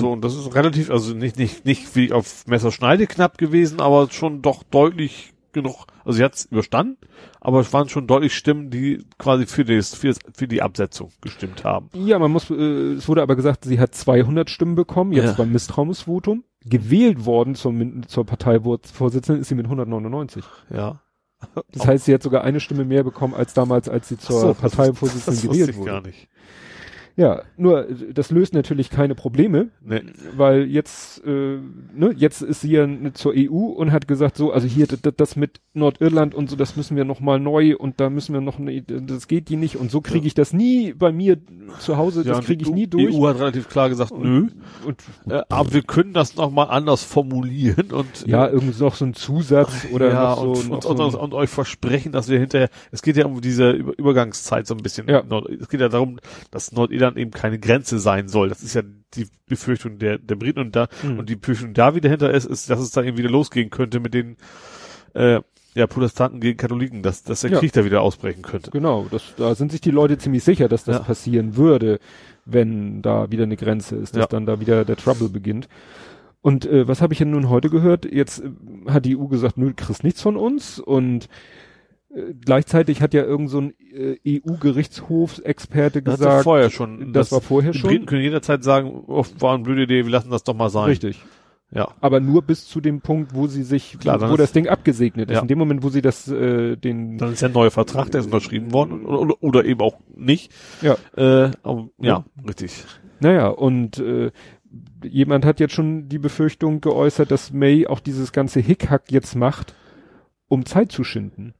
So, 0.00 0.12
und 0.12 0.22
das 0.24 0.34
ist 0.34 0.54
relativ, 0.54 0.90
also 0.90 1.14
nicht, 1.14 1.38
nicht, 1.38 1.64
nicht 1.64 1.94
wie 1.96 2.12
auf 2.12 2.46
Messerschneide 2.46 3.06
knapp 3.06 3.38
gewesen, 3.38 3.80
aber 3.80 4.08
schon 4.10 4.42
doch 4.42 4.62
deutlich 4.62 5.32
genug, 5.52 5.86
also 6.04 6.18
sie 6.18 6.24
hat 6.24 6.34
es 6.34 6.44
überstanden, 6.46 6.98
aber 7.40 7.60
es 7.60 7.72
waren 7.72 7.88
schon 7.88 8.06
deutlich 8.06 8.34
Stimmen, 8.34 8.70
die 8.70 9.02
quasi 9.18 9.46
für, 9.46 9.64
das, 9.64 9.94
für, 9.94 10.08
das, 10.08 10.18
für 10.34 10.46
die 10.46 10.60
Absetzung 10.62 11.10
gestimmt 11.22 11.64
haben. 11.64 11.88
Ja, 11.94 12.18
man 12.18 12.30
muss, 12.30 12.50
äh, 12.50 12.54
es 12.54 13.08
wurde 13.08 13.22
aber 13.22 13.34
gesagt, 13.34 13.64
sie 13.64 13.80
hat 13.80 13.94
200 13.94 14.50
Stimmen 14.50 14.74
bekommen, 14.74 15.12
jetzt 15.12 15.24
Ja. 15.26 15.32
beim 15.32 15.50
Misstrauensvotum. 15.52 16.44
Gewählt 16.64 17.24
worden 17.24 17.54
zum, 17.54 18.06
zur 18.08 18.26
Parteivorsitzenden 18.26 19.40
ist 19.40 19.48
sie 19.48 19.54
mit 19.54 19.66
199. 19.66 20.44
Ja. 20.70 21.00
Das 21.72 21.86
heißt, 21.86 22.04
sie 22.06 22.14
hat 22.14 22.22
sogar 22.22 22.42
eine 22.42 22.58
Stimme 22.60 22.84
mehr 22.84 23.04
bekommen 23.04 23.32
als 23.32 23.54
damals, 23.54 23.88
als 23.88 24.08
sie 24.08 24.18
zur 24.18 24.40
So, 24.40 24.54
Parteivorsitzenden 24.54 25.34
das 25.36 25.44
wusste 25.44 25.48
gewählt 25.48 25.70
ich 25.70 25.76
wurde. 25.76 25.90
gar 25.90 26.00
nicht. 26.02 26.28
Ja, 27.18 27.42
nur 27.56 27.90
äh, 27.90 28.12
das 28.14 28.30
löst 28.30 28.54
natürlich 28.54 28.90
keine 28.90 29.16
Probleme, 29.16 29.70
Nee. 29.84 30.02
weil 30.36 30.66
jetzt, 30.66 31.20
äh, 31.26 31.58
ne, 31.92 32.14
jetzt 32.16 32.42
ist 32.42 32.60
sie 32.60 32.70
ja 32.70 32.86
zur 33.12 33.32
EU 33.36 33.72
und 33.72 33.90
hat 33.90 34.06
gesagt, 34.06 34.36
so, 34.36 34.52
also 34.52 34.68
hier 34.68 34.86
das 34.86 35.34
mit 35.34 35.60
Nordirland 35.74 36.32
und 36.32 36.48
so, 36.48 36.54
das 36.54 36.76
müssen 36.76 36.96
wir 36.96 37.04
noch 37.04 37.18
mal 37.18 37.40
neu 37.40 37.76
und 37.76 37.98
da 37.98 38.08
müssen 38.08 38.34
wir 38.34 38.40
noch, 38.40 38.60
ne, 38.60 38.82
das 38.82 39.26
geht 39.26 39.48
die 39.48 39.56
nicht 39.56 39.74
und 39.76 39.90
so 39.90 40.00
kriege 40.00 40.28
ich 40.28 40.34
das 40.34 40.52
nie 40.52 40.92
bei 40.92 41.10
mir 41.10 41.38
zu 41.80 41.96
Hause, 41.96 42.22
das 42.22 42.38
und 42.38 42.44
kriege 42.44 42.62
ich 42.62 42.68
die 42.68 42.74
nie 42.74 42.86
durch. 42.86 43.12
EU 43.12 43.26
hat 43.26 43.40
relativ 43.40 43.68
klar 43.68 43.88
gesagt, 43.88 44.16
nö. 44.16 44.46
Und 44.86 45.02
Äh, 45.28 45.42
aber 45.48 45.72
wir 45.72 45.82
können 45.82 46.12
das 46.12 46.36
nochmal 46.36 46.68
anders 46.70 47.02
formulieren 47.02 47.90
und 47.90 48.26
ja, 48.26 48.46
irgendwie 48.48 48.80
noch 48.80 48.94
so 48.94 49.04
ein 49.04 49.14
Zusatz 49.14 49.88
oder 49.92 50.10
ja, 50.10 50.36
so, 50.36 50.42
und, 50.42 50.70
und, 50.70 50.82
so 50.84 50.90
und, 50.90 51.14
und, 51.16 51.34
euch 51.34 51.50
versprechen, 51.50 52.12
dass 52.12 52.28
wir 52.28 52.38
hinterher, 52.38 52.68
es 52.92 53.02
geht 53.02 53.16
ja 53.16 53.26
um 53.26 53.40
diese 53.40 53.72
Über 53.72 53.98
Übergangszeit 53.98 54.68
so 54.68 54.74
ein 54.74 54.82
bisschen. 54.82 55.08
Ja. 55.08 55.24
Es 55.60 55.68
geht 55.68 55.80
ja 55.80 55.88
darum, 55.88 56.20
dass 56.52 56.70
Nordirland 56.72 57.07
eben 57.16 57.30
keine 57.30 57.58
Grenze 57.58 57.98
sein 57.98 58.28
soll. 58.28 58.48
Das 58.48 58.62
ist 58.62 58.74
ja 58.74 58.82
die 59.14 59.26
Befürchtung 59.46 59.98
der, 59.98 60.18
der 60.18 60.34
Briten 60.36 60.60
und 60.60 60.76
da, 60.76 60.88
Mhm. 61.02 61.20
und 61.20 61.28
die 61.28 61.36
Befürchtung 61.36 61.72
da 61.74 61.94
wieder 61.94 62.08
hinter 62.10 62.30
ist, 62.32 62.44
ist, 62.44 62.68
dass 62.70 62.80
es 62.80 62.90
dann 62.90 63.04
eben 63.06 63.16
wieder 63.16 63.30
losgehen 63.30 63.70
könnte 63.70 64.00
mit 64.00 64.14
den, 64.14 64.36
äh, 65.14 65.40
ja, 65.74 65.86
Protestanten 65.86 66.40
gegen 66.40 66.56
Katholiken, 66.56 67.02
dass, 67.02 67.22
dass 67.22 67.42
der 67.42 67.52
Ja. 67.52 67.58
Krieg 67.60 67.72
da 67.72 67.84
wieder 67.84 68.02
ausbrechen 68.02 68.42
könnte. 68.42 68.70
Genau, 68.70 69.06
das, 69.10 69.22
da 69.36 69.54
sind 69.54 69.70
sich 69.70 69.80
die 69.80 69.90
Leute 69.90 70.18
ziemlich 70.18 70.42
sicher, 70.44 70.68
dass 70.68 70.84
das 70.84 70.96
Ja. 70.96 71.02
passieren 71.02 71.56
würde, 71.56 72.00
wenn 72.44 73.00
da 73.02 73.30
wieder 73.30 73.44
eine 73.44 73.56
Grenze 73.56 73.96
ist, 73.96 74.14
dass 74.16 74.22
Ja. 74.22 74.26
dann 74.26 74.46
da 74.46 74.60
wieder 74.60 74.84
der 74.84 74.96
Trouble 74.96 75.28
beginnt. 75.28 75.68
Und 76.40 76.66
äh, 76.66 76.86
was 76.88 77.00
habe 77.02 77.12
ich 77.12 77.18
denn 77.18 77.30
nun 77.30 77.48
heute 77.48 77.68
gehört? 77.70 78.10
Jetzt 78.10 78.40
äh, 78.42 78.50
hat 78.88 79.04
die 79.04 79.16
EU 79.16 79.26
gesagt, 79.26 79.56
nö, 79.58 79.68
du 79.68 79.74
kriegst 79.74 80.04
nichts 80.04 80.22
von 80.22 80.36
uns 80.36 80.78
und 80.78 81.28
gleichzeitig 82.44 83.02
hat 83.02 83.14
ja 83.14 83.22
irgend 83.22 83.50
so 83.50 83.60
ein 83.60 83.74
äh, 83.92 84.16
EU-Gerichtshofsexperte 84.26 86.02
Das 86.02 86.18
gesagt, 86.18 86.44
vorher 86.44 86.70
schon. 86.70 87.12
das 87.12 87.32
war 87.32 87.40
vorher 87.40 87.72
die 87.72 87.78
schon. 87.78 87.90
Briten 87.90 88.06
können 88.06 88.22
jederzeit 88.22 88.64
sagen, 88.64 89.04
oh, 89.06 89.24
war 89.38 89.54
eine 89.54 89.62
blöde 89.62 89.82
Idee, 89.82 90.04
wir 90.04 90.10
lassen 90.12 90.30
das 90.30 90.44
doch 90.44 90.54
mal 90.54 90.70
sein. 90.70 90.84
Richtig. 90.86 91.20
Ja. 91.70 91.88
Aber 92.00 92.18
nur 92.20 92.40
bis 92.42 92.66
zu 92.66 92.80
dem 92.80 93.02
Punkt, 93.02 93.34
wo 93.34 93.46
sie 93.46 93.62
sich, 93.62 93.98
Klar, 94.00 94.22
wo 94.22 94.32
ist- 94.34 94.38
das 94.40 94.52
Ding 94.52 94.68
abgesegnet 94.68 95.30
ist. 95.30 95.34
Ja. 95.36 95.42
In 95.42 95.48
dem 95.48 95.58
Moment, 95.58 95.82
wo 95.82 95.90
sie 95.90 96.00
das, 96.00 96.26
äh, 96.28 96.76
den, 96.76 97.18
Dann 97.18 97.34
ist 97.34 97.42
ja 97.42 97.48
ein 97.48 97.52
neuer 97.54 97.70
Vertrag, 97.70 98.10
der 98.10 98.20
ist 98.20 98.26
unterschrieben 98.26 98.72
worden 98.72 99.04
oder, 99.04 99.34
oder, 99.42 99.64
eben 99.66 99.80
auch 99.82 99.98
nicht. 100.16 100.50
ja, 100.80 100.96
Äh, 101.14 101.50
aber, 101.62 101.90
ja, 102.00 102.24
richtig. 102.46 102.84
Naja, 103.20 103.48
und 103.48 103.98
äh, 103.98 104.30
jemand 105.04 105.44
hat 105.44 105.60
jetzt 105.60 105.74
schon 105.74 106.08
die 106.08 106.18
Befürchtung 106.18 106.80
geäußert, 106.80 107.30
dass 107.30 107.52
May 107.52 107.86
auch 107.86 108.00
dieses 108.00 108.32
ganze 108.32 108.60
Hickhack 108.60 109.10
jetzt 109.12 109.36
macht, 109.36 109.74
um 110.48 110.64
Zeit 110.64 110.90
zu 110.90 111.04
schinden. 111.04 111.52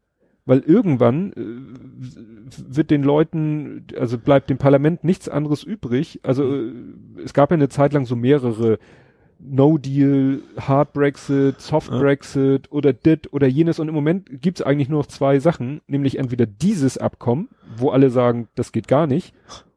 Weil 0.48 0.60
irgendwann 0.60 1.32
äh, 1.34 2.74
wird 2.74 2.90
den 2.90 3.02
Leuten, 3.02 3.84
also 4.00 4.16
bleibt 4.16 4.48
dem 4.48 4.56
Parlament 4.56 5.04
nichts 5.04 5.28
anderes 5.28 5.62
übrig. 5.62 6.20
Also 6.22 6.42
äh, 6.54 6.72
es 7.22 7.34
gab 7.34 7.50
ja 7.50 7.54
eine 7.56 7.68
Zeit 7.68 7.92
lang 7.92 8.06
so 8.06 8.16
mehrere 8.16 8.78
No-Deal, 9.40 10.40
Hard 10.58 10.94
Brexit, 10.94 11.60
Soft 11.60 11.90
Ja. 11.90 11.98
Brexit 11.98 12.72
oder 12.72 12.94
dit 12.94 13.30
oder 13.34 13.46
jenes. 13.46 13.78
Und 13.78 13.88
im 13.88 13.94
Moment 13.94 14.40
gibt's 14.40 14.62
eigentlich 14.62 14.88
nur 14.88 15.00
noch 15.00 15.06
zwei 15.08 15.38
Sachen, 15.38 15.82
nämlich 15.86 16.18
entweder 16.18 16.46
dieses 16.46 16.96
Abkommen, 16.96 17.50
wo 17.76 17.90
alle 17.90 18.08
sagen, 18.08 18.48
das 18.54 18.72
geht 18.72 18.88
gar 18.88 19.06
nicht, 19.06 19.34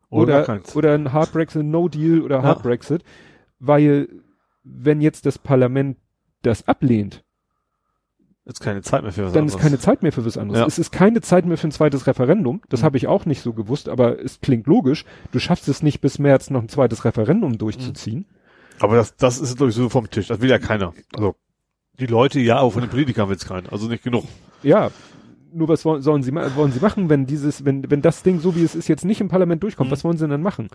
Oder 0.10 0.44
oder, 0.44 0.62
oder 0.74 0.94
ein 0.94 1.12
Hard 1.12 1.34
Brexit, 1.34 1.66
No 1.66 1.90
Deal 1.90 2.22
oder 2.22 2.44
Hard 2.44 2.60
Ja. 2.60 2.64
Brexit, 2.64 3.04
weil 3.60 4.08
wenn 4.64 5.02
jetzt 5.02 5.26
das 5.26 5.38
Parlament 5.38 5.98
das 6.44 6.66
ablehnt, 6.68 7.26
Jetzt 8.46 8.60
keine 8.60 8.82
Zeit 8.82 9.04
mehr 9.04 9.12
für 9.12 9.26
was 9.26 9.34
dann 9.34 9.46
ist 9.46 9.54
anderes. 9.54 9.62
keine 9.70 9.80
Zeit 9.80 10.02
mehr 10.04 10.12
für 10.12 10.26
was 10.26 10.38
anderes. 10.38 10.60
Ja. 10.62 10.66
Es 10.66 10.80
ist 10.80 10.92
keine 10.92 11.22
Zeit 11.22 11.46
mehr 11.46 11.58
für 11.58 11.68
ein 11.68 11.72
zweites 11.72 12.08
Referendum. 12.08 12.62
Das 12.70 12.82
Mhm. 12.82 12.86
habe 12.86 12.98
ich 12.98 13.08
auch 13.08 13.26
nicht 13.26 13.42
so 13.42 13.54
gewusst, 13.54 13.88
aber 13.88 14.20
es 14.20 14.42
klingt 14.42 14.66
logisch. 14.68 15.06
Du 15.32 15.38
schaffst 15.40 15.68
es 15.68 15.84
nicht 15.84 16.02
bis 16.02 16.18
März 16.18 16.50
noch 16.50 16.62
ein 16.62 16.70
zweites 16.70 17.06
Referendum 17.06 17.58
durchzuziehen. 17.60 18.26
Aber 18.80 18.96
das, 18.96 19.16
das 19.16 19.40
ist, 19.40 19.58
glaube 19.58 19.70
ich, 19.70 19.76
so 19.76 19.90
vom 19.90 20.10
Tisch. 20.10 20.28
Das 20.28 20.42
will 20.42 20.50
ja 20.50 20.58
keiner. 20.58 20.94
Also, 21.14 21.36
die 22.00 22.08
Leute 22.08 22.40
ja, 22.40 22.58
aber 22.58 22.72
von 22.72 22.82
den 22.82 22.90
Politikern 22.90 23.30
will 23.30 23.36
es 23.36 23.46
keiner. 23.46 23.72
Also 23.72 23.88
nicht 23.88 24.04
genug. 24.04 24.24
Ja. 24.64 24.90
Nur 25.54 25.68
was 25.68 25.86
wollen, 25.86 26.02
sollen 26.02 26.24
sie, 26.24 26.34
wollen 26.34 26.72
sie 26.72 26.80
machen, 26.80 27.10
wenn 27.10 27.28
dieses, 27.28 27.64
wenn, 27.64 27.92
wenn 27.92 28.02
das 28.02 28.24
Ding 28.24 28.40
so 28.40 28.56
wie 28.56 28.64
es 28.64 28.74
ist 28.74 28.88
jetzt 28.88 29.06
nicht 29.06 29.22
im 29.22 29.28
Parlament 29.28 29.62
durchkommt, 29.62 29.90
Mhm. 29.90 29.94
was 29.94 30.04
wollen 30.04 30.18
sie 30.18 30.24
denn 30.24 30.32
dann 30.32 30.42
machen? 30.42 30.70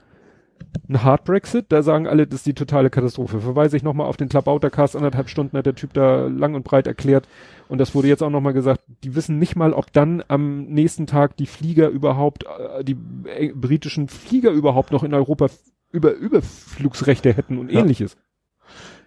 Ein 0.89 1.03
Hard 1.03 1.25
Brexit, 1.25 1.67
da 1.71 1.83
sagen 1.83 2.07
alle, 2.07 2.27
das 2.27 2.41
ist 2.41 2.47
die 2.47 2.55
totale 2.55 2.91
Katastrophe. 2.91 3.41
Verweise 3.41 3.77
ich 3.77 3.83
nochmal 3.83 4.07
auf 4.07 4.17
den 4.17 4.29
Klabautercast, 4.29 4.95
anderthalb 4.97 5.29
Stunden 5.29 5.57
hat 5.57 5.67
der 5.67 5.75
Typ 5.75 5.93
da 5.95 6.27
lang 6.27 6.55
und 6.55 6.63
breit 6.65 6.87
erklärt. 6.87 7.27
Und 7.69 7.79
das 7.79 7.95
wurde 7.95 8.09
jetzt 8.09 8.23
auch 8.23 8.31
nochmal 8.31 8.53
gesagt, 8.53 8.83
die 9.03 9.15
wissen 9.15 9.39
nicht 9.39 9.57
mal, 9.57 9.73
ob 9.73 9.93
dann 9.93 10.23
am 10.29 10.65
nächsten 10.67 11.07
Tag 11.07 11.37
die 11.37 11.47
Flieger 11.47 11.89
überhaupt, 11.89 12.45
äh, 12.45 12.85
die 12.85 12.97
äh, 13.27 13.53
britischen 13.53 14.09
Flieger 14.09 14.51
überhaupt 14.51 14.93
noch 14.93 15.03
in 15.03 15.15
Europa 15.15 15.49
über 15.93 16.13
Überflugsrechte 16.13 17.33
hätten 17.33 17.59
und 17.59 17.71
Ja. 17.73 17.81
ähnliches. 17.81 18.17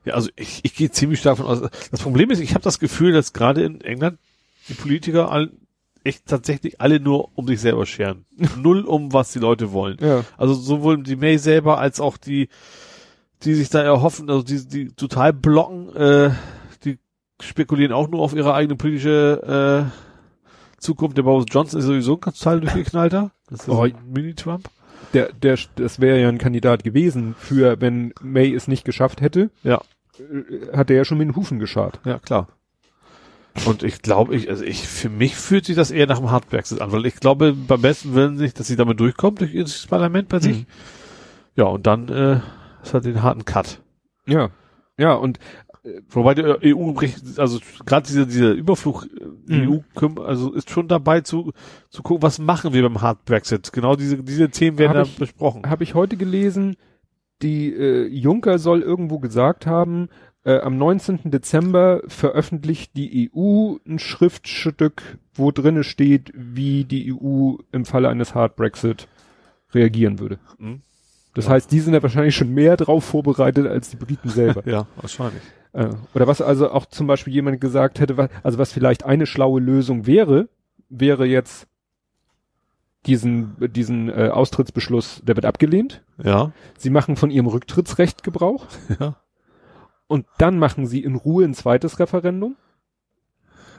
Ja, 0.05 0.13
also 0.13 0.29
ich, 0.35 0.61
ich 0.63 0.75
gehe 0.75 0.89
ziemlich 0.91 1.21
davon 1.21 1.45
aus. 1.45 1.61
Das 1.91 2.01
Problem 2.01 2.31
ist, 2.31 2.39
ich 2.39 2.53
habe 2.53 2.63
das 2.63 2.79
Gefühl, 2.79 3.11
dass 3.11 3.33
gerade 3.33 3.63
in 3.63 3.81
England 3.81 4.17
die 4.69 4.73
Politiker 4.73 5.31
all, 5.31 5.51
echt 6.03 6.25
tatsächlich 6.25 6.79
alle 6.81 6.99
nur 6.99 7.37
um 7.37 7.47
sich 7.47 7.59
selber 7.59 7.85
scheren. 7.85 8.25
Null 8.57 8.81
um, 8.85 9.11
was 9.13 9.31
die 9.33 9.39
Leute 9.39 9.71
wollen. 9.71 9.97
Ja. 10.01 10.23
Also 10.37 10.53
sowohl 10.53 11.03
die 11.03 11.15
May 11.17 11.37
selber 11.37 11.77
als 11.79 11.99
auch 11.99 12.17
die, 12.17 12.47
die 13.43 13.53
sich 13.53 13.69
da 13.69 13.81
erhoffen, 13.81 14.29
also 14.29 14.43
die, 14.43 14.65
die 14.67 14.87
total 14.89 15.33
blocken, 15.33 15.93
äh, 15.95 16.31
spekulieren 17.41 17.93
auch 17.93 18.07
nur 18.09 18.21
auf 18.21 18.33
ihre 18.33 18.53
eigene 18.53 18.75
politische 18.75 19.89
äh, 19.89 20.81
Zukunft. 20.81 21.17
Der 21.17 21.23
Boris 21.23 21.45
Johnson 21.49 21.79
ist 21.79 21.85
sowieso 21.85 22.15
ein 22.15 22.21
total 22.33 22.61
durchgeknallter. 22.61 23.31
Das 23.49 23.61
ist 23.61 23.69
Oh. 23.69 23.81
ein 23.83 23.95
Mini-Trump. 24.11 24.69
Der, 25.13 25.31
der, 25.33 25.57
das 25.75 25.99
wäre 25.99 26.19
ja 26.21 26.29
ein 26.29 26.37
Kandidat 26.37 26.83
gewesen 26.83 27.35
für, 27.39 27.79
wenn 27.81 28.13
May 28.21 28.53
es 28.53 28.67
nicht 28.67 28.85
geschafft 28.85 29.21
hätte, 29.21 29.49
Ja, 29.63 29.81
äh, 30.19 30.75
hat 30.77 30.89
er 30.89 30.97
ja 30.97 31.05
schon 31.05 31.17
mit 31.17 31.27
den 31.27 31.35
Hufen 31.35 31.59
geschart. 31.59 31.99
ja, 32.05 32.19
klar. 32.19 32.47
Und 33.65 33.81
ich 33.83 34.01
glaube, 34.03 34.35
ich, 34.35 34.49
also 34.49 34.63
ich, 34.63 34.87
für 34.87 35.09
mich 35.09 35.35
fühlt 35.35 35.65
sich 35.65 35.75
das 35.75 35.89
eher 35.91 36.05
nach 36.07 36.19
einem 36.19 36.31
Hard 36.31 36.49
Brexit 36.49 36.79
an, 36.81 36.91
weil 36.91 37.05
ich 37.07 37.15
glaube, 37.15 37.53
beim 37.53 37.81
besten 37.81 38.13
Willen 38.13 38.35
nicht, 38.35 38.59
dass 38.59 38.67
sie 38.67 38.75
damit 38.75 38.99
durchkommt 38.99 39.41
durch 39.41 39.53
das 39.55 39.87
Parlament 39.87 40.29
bei 40.29 40.39
sich. 40.39 40.59
Mhm. 40.59 40.65
Ja, 41.55 41.65
und 41.65 41.85
dann, 41.87 42.07
äh, 42.09 42.39
es 42.83 42.93
hat 42.93 43.03
den 43.05 43.23
harten 43.23 43.43
Cut. 43.45 43.81
Ja. 44.27 44.49
Ja, 44.97 45.13
und 45.13 45.39
Wobei 46.09 46.33
die 46.35 46.43
EU, 46.75 46.91
bricht- 46.91 47.39
also 47.39 47.59
gerade 47.85 48.05
dieser, 48.07 48.25
dieser 48.25 48.51
Überflug, 48.51 49.07
äh, 49.49 49.53
Mhm. 49.55 49.81
EU, 50.01 50.21
also 50.21 50.53
ist 50.53 50.69
schon 50.69 50.87
dabei 50.87 51.21
zu, 51.21 51.53
zu 51.89 52.03
gucken, 52.03 52.21
was 52.23 52.37
machen 52.39 52.73
wir 52.73 52.83
beim 52.83 53.01
Hard 53.01 53.23
Brexit. 53.25 53.71
Genau 53.71 53.95
diese, 53.95 54.17
diese 54.23 54.49
Themen 54.49 54.77
werden 54.77 54.89
Hab 54.97 55.05
da 55.05 55.09
ich- 55.09 55.17
besprochen. 55.17 55.69
habe 55.69 55.83
ich 55.83 55.95
heute 55.95 56.17
gelesen, 56.17 56.75
die 57.41 57.73
äh, 57.73 58.07
Juncker 58.07 58.59
soll 58.59 58.81
irgendwo 58.81 59.19
gesagt 59.19 59.65
haben, 59.65 60.09
äh, 60.43 60.59
am 60.59 60.77
19. 60.77 61.31
Dezember 61.31 62.01
veröffentlicht 62.07 62.95
die 62.97 63.29
EU 63.33 63.75
ein 63.87 63.99
Schriftstück, 63.99 65.17
wo 65.33 65.51
drinne 65.51 65.83
steht, 65.83 66.31
wie 66.35 66.83
die 66.83 67.13
EU 67.13 67.55
im 67.71 67.85
Falle 67.85 68.09
eines 68.09 68.35
Hard 68.35 68.55
Brexit 68.57 69.07
reagieren 69.73 70.19
würde. 70.19 70.39
Mhm. 70.57 70.81
Das 71.33 71.45
Ja. 71.45 71.51
heißt, 71.51 71.71
die 71.71 71.79
sind 71.79 71.93
ja 71.93 72.01
wahrscheinlich 72.03 72.35
schon 72.35 72.53
mehr 72.53 72.75
drauf 72.77 73.03
vorbereitet 73.05 73.67
als 73.67 73.89
die 73.89 73.97
Briten 73.97 74.29
selber. 74.29 74.63
Ja, 74.69 74.87
wahrscheinlich. 74.97 75.41
Äh, 75.73 75.89
oder 76.15 76.25
was 76.27 76.41
also 76.41 76.71
auch 76.71 76.85
zum 76.87 77.05
Beispiel 77.07 77.33
jemand 77.33 77.61
gesagt 77.61 77.99
hätte, 77.99 78.17
was, 78.17 78.29
also 78.43 78.57
was 78.57 78.73
vielleicht 78.73 79.05
eine 79.05 79.25
schlaue 79.27 79.61
Lösung 79.61 80.07
wäre, 80.07 80.49
wäre 80.89 81.25
jetzt 81.25 81.67
diesen, 83.05 83.55
diesen 83.71 84.09
äh, 84.09 84.29
Austrittsbeschluss, 84.29 85.21
der 85.23 85.35
wird 85.35 85.45
abgelehnt. 85.45 86.03
Ja, 86.21 86.51
Sie 86.77 86.89
machen 86.89 87.15
von 87.15 87.29
ihrem 87.31 87.47
Rücktrittsrecht 87.47 88.23
Gebrauch 88.23 88.65
ja. 88.99 89.15
und 90.07 90.25
dann 90.37 90.57
machen 90.59 90.85
sie 90.87 91.03
in 91.03 91.15
Ruhe 91.15 91.45
ein 91.45 91.53
zweites 91.53 91.99
Referendum. 91.99 92.55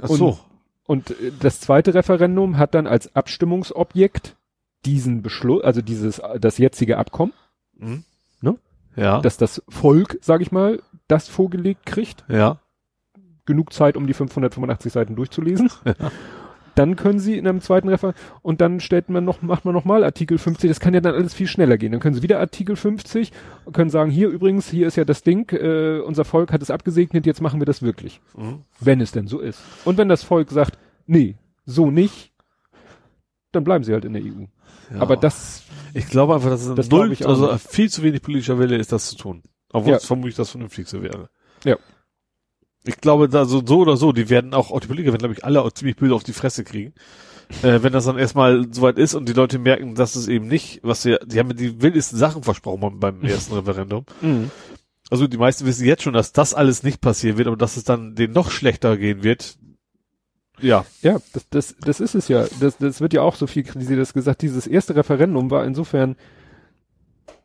Ach 0.00 0.08
Und- 0.08 0.16
so. 0.18 0.38
Und 0.86 1.10
äh, 1.10 1.32
das 1.38 1.60
zweite 1.60 1.94
Referendum 1.94 2.56
hat 2.58 2.74
dann 2.74 2.86
als 2.86 3.14
Abstimmungsobjekt 3.14 4.36
diesen 4.84 5.22
Beschluss, 5.22 5.62
also 5.62 5.82
dieses, 5.82 6.20
das 6.40 6.58
jetzige 6.58 6.98
Abkommen, 6.98 7.32
Mhm. 7.78 8.04
Ne? 8.42 8.58
Ja, 8.94 9.20
dass 9.20 9.36
das 9.38 9.62
Volk, 9.68 10.18
sag 10.20 10.42
ich 10.42 10.52
mal, 10.52 10.82
das 11.08 11.28
vorgelegt 11.28 11.86
kriegt. 11.86 12.24
ja. 12.28 12.58
genug 13.46 13.72
Zeit, 13.72 13.96
um 13.96 14.06
die 14.06 14.12
585 14.14 14.92
Seiten 14.92 15.16
durchzulesen. 15.16 15.70
Dann 16.76 16.94
können 16.94 17.18
sie 17.18 17.36
in 17.36 17.48
einem 17.48 17.60
zweiten 17.60 17.88
Referendum 17.88 18.20
und 18.42 18.60
dann 18.60 18.78
stellt 18.78 19.08
man 19.10 19.24
noch, 19.24 19.42
macht 19.42 19.64
man 19.64 19.74
nochmal 19.74 20.04
Artikel 20.04 20.38
50. 20.38 20.70
Das 20.70 20.78
kann 20.78 20.94
ja 20.94 21.00
dann 21.00 21.14
alles 21.14 21.34
viel 21.34 21.48
schneller 21.48 21.76
gehen. 21.76 21.90
Dann 21.90 22.00
können 22.00 22.14
sie 22.14 22.22
wieder 22.22 22.38
Artikel 22.38 22.76
50 22.76 23.32
und 23.64 23.72
können 23.74 23.90
sagen, 23.90 24.10
hier 24.10 24.28
übrigens, 24.28 24.68
hier 24.68 24.86
ist 24.86 24.96
ja 24.96 25.04
das 25.04 25.22
Ding, 25.24 25.50
äh, 25.52 25.98
unser 25.98 26.24
Volk 26.24 26.52
hat 26.52 26.62
es 26.62 26.70
abgesegnet, 26.70 27.26
jetzt 27.26 27.42
machen 27.42 27.60
wir 27.60 27.66
das 27.66 27.82
wirklich. 27.82 28.20
Mhm. 28.36 28.62
Wenn 28.78 29.00
es 29.00 29.10
denn 29.10 29.26
so 29.26 29.40
ist. 29.40 29.60
Und 29.84 29.98
wenn 29.98 30.08
das 30.08 30.22
Volk 30.22 30.50
sagt, 30.50 30.78
nee, 31.06 31.36
so 31.66 31.90
nicht, 31.90 32.32
dann 33.52 33.64
bleiben 33.64 33.82
sie 33.84 33.92
halt 33.92 34.04
in 34.04 34.12
der 34.12 34.22
EU. 34.22 34.44
Ja. 34.92 35.00
Aber 35.00 35.16
das, 35.16 35.62
ich 35.94 36.06
glaube 36.08 36.34
einfach, 36.34 36.50
dass 36.50 36.64
es 36.66 36.74
Das 36.74 36.88
null, 36.88 37.12
ich 37.12 37.26
also 37.26 37.52
nicht. 37.52 37.68
viel 37.68 37.90
zu 37.90 38.02
wenig 38.02 38.22
politischer 38.22 38.58
Wille 38.58 38.76
ist, 38.76 38.92
das 38.92 39.08
zu 39.10 39.16
tun. 39.16 39.42
Obwohl 39.72 39.92
Ja. 39.92 39.96
es 39.98 40.04
vermutlich 40.06 40.34
das 40.36 40.50
Vernünftigste 40.50 41.02
wäre. 41.02 41.30
Ja. 41.64 41.76
Ich 42.84 42.96
glaube, 42.96 43.28
da 43.28 43.44
so, 43.44 43.62
so 43.64 43.80
oder 43.80 43.96
so, 43.96 44.12
die 44.12 44.30
werden 44.30 44.54
auch, 44.54 44.70
auch 44.70 44.80
die 44.80 44.86
Politiker 44.86 45.12
werden, 45.12 45.20
glaube 45.20 45.34
ich, 45.34 45.44
alle 45.44 45.62
auch 45.62 45.70
ziemlich 45.72 45.96
böse 45.96 46.14
auf 46.14 46.24
die 46.24 46.32
Fresse 46.32 46.64
kriegen. 46.64 46.94
Äh, 47.62 47.82
wenn 47.82 47.92
das 47.92 48.04
dann 48.06 48.16
erstmal 48.18 48.72
soweit 48.72 48.96
ist 48.96 49.14
und 49.14 49.28
die 49.28 49.32
Leute 49.32 49.58
merken, 49.58 49.94
dass 49.96 50.14
es 50.16 50.28
eben 50.28 50.46
nicht, 50.48 50.80
was 50.82 51.02
sie, 51.02 51.18
die 51.26 51.38
haben 51.38 51.54
die 51.56 51.82
wildesten 51.82 52.18
Sachen 52.18 52.42
versprochen 52.42 52.98
beim- 53.00 53.22
ersten 53.22 53.54
Referendum. 53.54 54.06
Also 55.10 55.26
die 55.26 55.36
meisten 55.36 55.66
wissen 55.66 55.84
jetzt 55.84 56.02
schon, 56.04 56.14
dass 56.14 56.32
das 56.32 56.54
alles 56.54 56.82
nicht 56.84 57.00
passieren 57.00 57.36
wird, 57.38 57.48
aber 57.48 57.56
dass 57.56 57.76
es 57.76 57.84
dann 57.84 58.14
denen 58.14 58.32
noch 58.32 58.50
schlechter 58.50 58.96
gehen 58.96 59.22
wird. 59.24 59.56
Ja. 60.62 60.84
ja, 61.02 61.18
das, 61.32 61.46
das, 61.50 61.76
das 61.80 62.00
ist 62.00 62.14
es 62.14 62.28
ja. 62.28 62.46
Das, 62.60 62.76
das 62.78 63.00
wird 63.00 63.12
ja 63.12 63.22
auch 63.22 63.34
so 63.34 63.46
viel 63.46 63.62
kritisiert, 63.62 64.00
dass 64.00 64.12
gesagt, 64.12 64.42
dieses 64.42 64.66
erste 64.66 64.96
Referendum 64.96 65.50
war 65.50 65.64
insofern, 65.64 66.16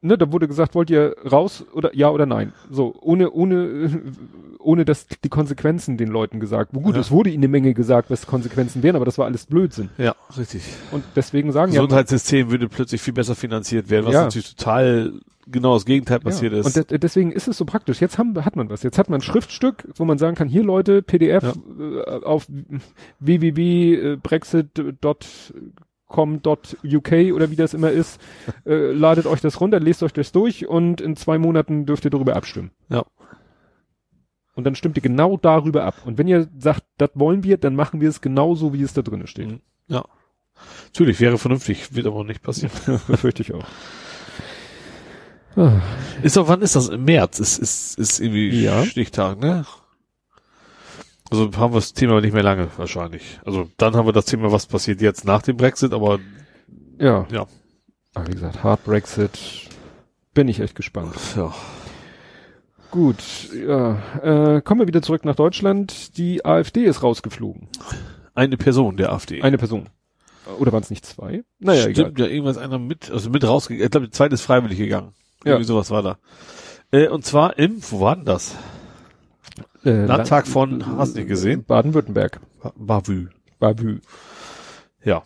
ne, 0.02 0.18
da 0.18 0.32
wurde 0.32 0.48
gesagt, 0.48 0.76
wollt 0.76 0.90
ihr 0.90 1.16
raus 1.30 1.66
oder 1.74 1.96
ja 1.96 2.10
oder 2.10 2.26
nein? 2.26 2.54
So, 2.70 2.96
ohne, 3.02 3.32
ohne, 3.32 4.02
ohne 4.60 4.86
dass 4.86 5.08
die 5.08 5.30
Konsequenzen 5.30 5.98
den 5.98 6.10
Leuten 6.10 6.40
gesagt. 6.40 6.72
Wo 6.74 6.80
gut, 6.82 6.96
Ja. 6.96 7.02
es 7.02 7.12
wurde 7.12 7.30
ihnen 7.30 7.44
eine 7.44 7.48
Menge 7.50 7.74
gesagt, 7.74 8.10
was 8.10 8.28
Konsequenzen 8.28 8.84
wären, 8.84 8.96
aber 8.96 9.06
das 9.06 9.18
war 9.18 9.26
alles 9.26 9.46
Blödsinn. 9.46 9.90
Ja, 9.98 10.16
richtig. 10.38 10.64
Und 10.92 11.04
deswegen 11.16 11.52
sagen 11.52 11.72
ja, 11.72 11.82
Gesundheitssystem 11.82 12.52
würde 12.52 12.68
plötzlich 12.70 13.02
viel 13.02 13.14
besser 13.14 13.36
finanziert 13.36 13.90
werden, 13.90 14.06
was 14.06 14.14
Ja. 14.14 14.24
natürlich 14.24 14.56
total 14.56 15.14
genau 15.48 15.76
das 15.76 15.86
Gegenteil 15.86 16.20
passiert 16.20 16.54
ja. 16.54 16.60
ist. 16.60 16.76
Und 16.78 16.90
de 16.92 16.98
deswegen 16.98 17.32
ist 17.32 17.48
es 17.48 17.58
so 17.58 17.66
praktisch. 17.66 18.02
Jetzt 18.02 18.18
haben, 18.18 18.44
hat 18.44 18.56
man 18.56 18.70
was. 18.70 18.82
Jetzt 18.84 18.98
hat 18.98 19.10
man 19.10 19.20
ein 19.20 19.24
Schriftstück, 19.24 19.88
wo 19.96 20.06
man 20.06 20.18
sagen 20.18 20.36
kann, 20.36 20.48
hier 20.48 20.64
Leute, 20.64 21.02
PDF 21.04 21.44
äh, 21.44 22.02
auf 22.24 22.48
www.brexit.com.uk 26.08 27.34
oder 27.36 27.52
wie 27.52 27.56
das 27.56 27.74
immer 27.74 27.92
ist. 27.92 28.20
äh, 28.66 28.92
ladet 28.92 29.26
euch 29.26 29.42
das 29.42 29.60
runter, 29.62 29.80
lest 29.80 30.04
euch 30.04 30.14
das 30.14 30.32
durch 30.32 30.68
und 30.68 31.02
in 31.02 31.16
zwei 31.16 31.38
Monaten 31.38 31.86
dürft 31.86 32.06
ihr 32.06 32.12
darüber 32.12 32.36
abstimmen. 32.36 32.72
Ja. 32.90 33.04
Und 34.56 34.64
dann 34.64 34.76
stimmt 34.76 34.98
ihr 34.98 35.04
genau 35.04 35.38
darüber 35.38 35.84
ab. 35.84 35.96
Und 36.06 36.18
wenn 36.18 36.28
ihr 36.28 36.48
sagt, 36.58 36.84
das 36.98 37.10
wollen 37.14 37.44
wir, 37.44 37.58
dann 37.58 37.76
machen 37.76 38.00
wir 38.00 38.10
es 38.10 38.22
genauso, 38.22 38.74
wie 38.74 38.84
es 38.84 38.94
da 38.94 39.02
drinnen 39.02 39.28
steht. 39.28 39.52
Mhm. 39.52 39.60
Ja. 39.88 40.06
Natürlich, 40.86 41.20
wäre 41.20 41.38
vernünftig, 41.38 41.94
wird 41.94 42.08
aber 42.08 42.24
nicht 42.24 42.42
passieren. 42.42 42.72
Befürchte 43.08 43.42
ich 43.42 43.54
auch. 43.54 43.66
Ah. 45.58 45.82
Ist 46.22 46.38
doch, 46.38 46.48
wann 46.48 46.62
ist 46.62 46.76
das? 46.76 46.90
Im 46.90 47.04
März 47.04 47.40
ist, 47.40 47.58
ist, 47.58 47.98
ist 47.98 48.20
irgendwie 48.20 48.64
Ja. 48.64 48.86
Stichtag, 48.86 49.40
ne? 49.40 49.66
Also 51.32 51.50
haben 51.58 51.74
wir 51.74 51.80
das 51.80 51.94
Thema 51.94 52.22
nicht 52.22 52.34
mehr 52.34 52.44
lange, 52.44 52.68
wahrscheinlich. 52.78 53.40
Also 53.46 53.70
dann 53.78 53.96
haben 53.96 54.06
wir 54.08 54.14
das 54.14 54.26
Thema, 54.26 54.52
was 54.52 54.68
passiert 54.68 55.02
jetzt 55.02 55.26
nach 55.26 55.42
dem 55.42 55.58
Brexit, 55.58 55.94
aber 55.94 56.20
Ja. 57.00 57.26
ja. 57.32 57.46
Aber 58.14 58.28
wie 58.28 58.34
gesagt, 58.34 58.64
Hard 58.64 58.84
Brexit. 58.84 59.38
Bin 60.34 60.48
ich 60.48 60.60
echt 60.60 60.76
gespannt. 60.76 61.16
ja. 61.36 61.54
Gut, 62.92 63.18
ja. 63.68 63.98
Äh, 64.22 64.62
kommen 64.62 64.82
wir 64.82 64.88
wieder 64.88 65.02
zurück 65.02 65.26
nach 65.26 65.36
Deutschland. 65.36 66.18
Die 66.18 66.46
AfD 66.46 66.86
ist 66.86 67.04
rausgeflogen. 67.04 67.68
Eine 68.34 68.56
Person 68.58 68.96
der 68.96 69.12
AfD. 69.12 69.42
Eine 69.42 69.58
Person. 69.58 69.90
Oder 70.60 70.72
waren 70.72 70.84
es 70.84 70.90
nicht 70.92 71.06
zwei? 71.06 71.44
Naja, 71.60 71.90
Stimmt, 71.90 72.20
ja, 72.20 72.26
irgendwas 72.28 72.58
einer 72.58 72.78
mit, 72.80 73.10
also 73.12 73.30
mit 73.30 73.44
rausgegangen. 73.46 73.84
Ich 73.86 73.92
glaube, 73.92 74.06
die 74.08 74.12
zweite 74.12 74.36
ist 74.36 74.44
freiwillig 74.44 74.78
gegangen. 74.78 75.14
Ja. 75.44 75.54
Irgendwie 75.54 75.66
sowas 75.68 75.90
war 75.90 76.04
da. 76.04 76.18
Äh, 76.92 77.08
und 77.08 77.26
zwar 77.26 77.58
im, 77.58 77.82
wo 77.90 78.00
war 78.00 78.16
denn 78.16 78.26
das? 78.26 78.56
Äh, 79.86 80.06
Landtag 80.06 80.46
La- 80.48 80.52
von, 80.52 80.98
hast 80.98 81.16
du 81.18 81.26
gesehen? 81.26 81.64
Baden-Württemberg. 81.66 82.40
Bavü. 82.76 83.28
Bavü. 83.60 84.00
Ja. 85.04 85.24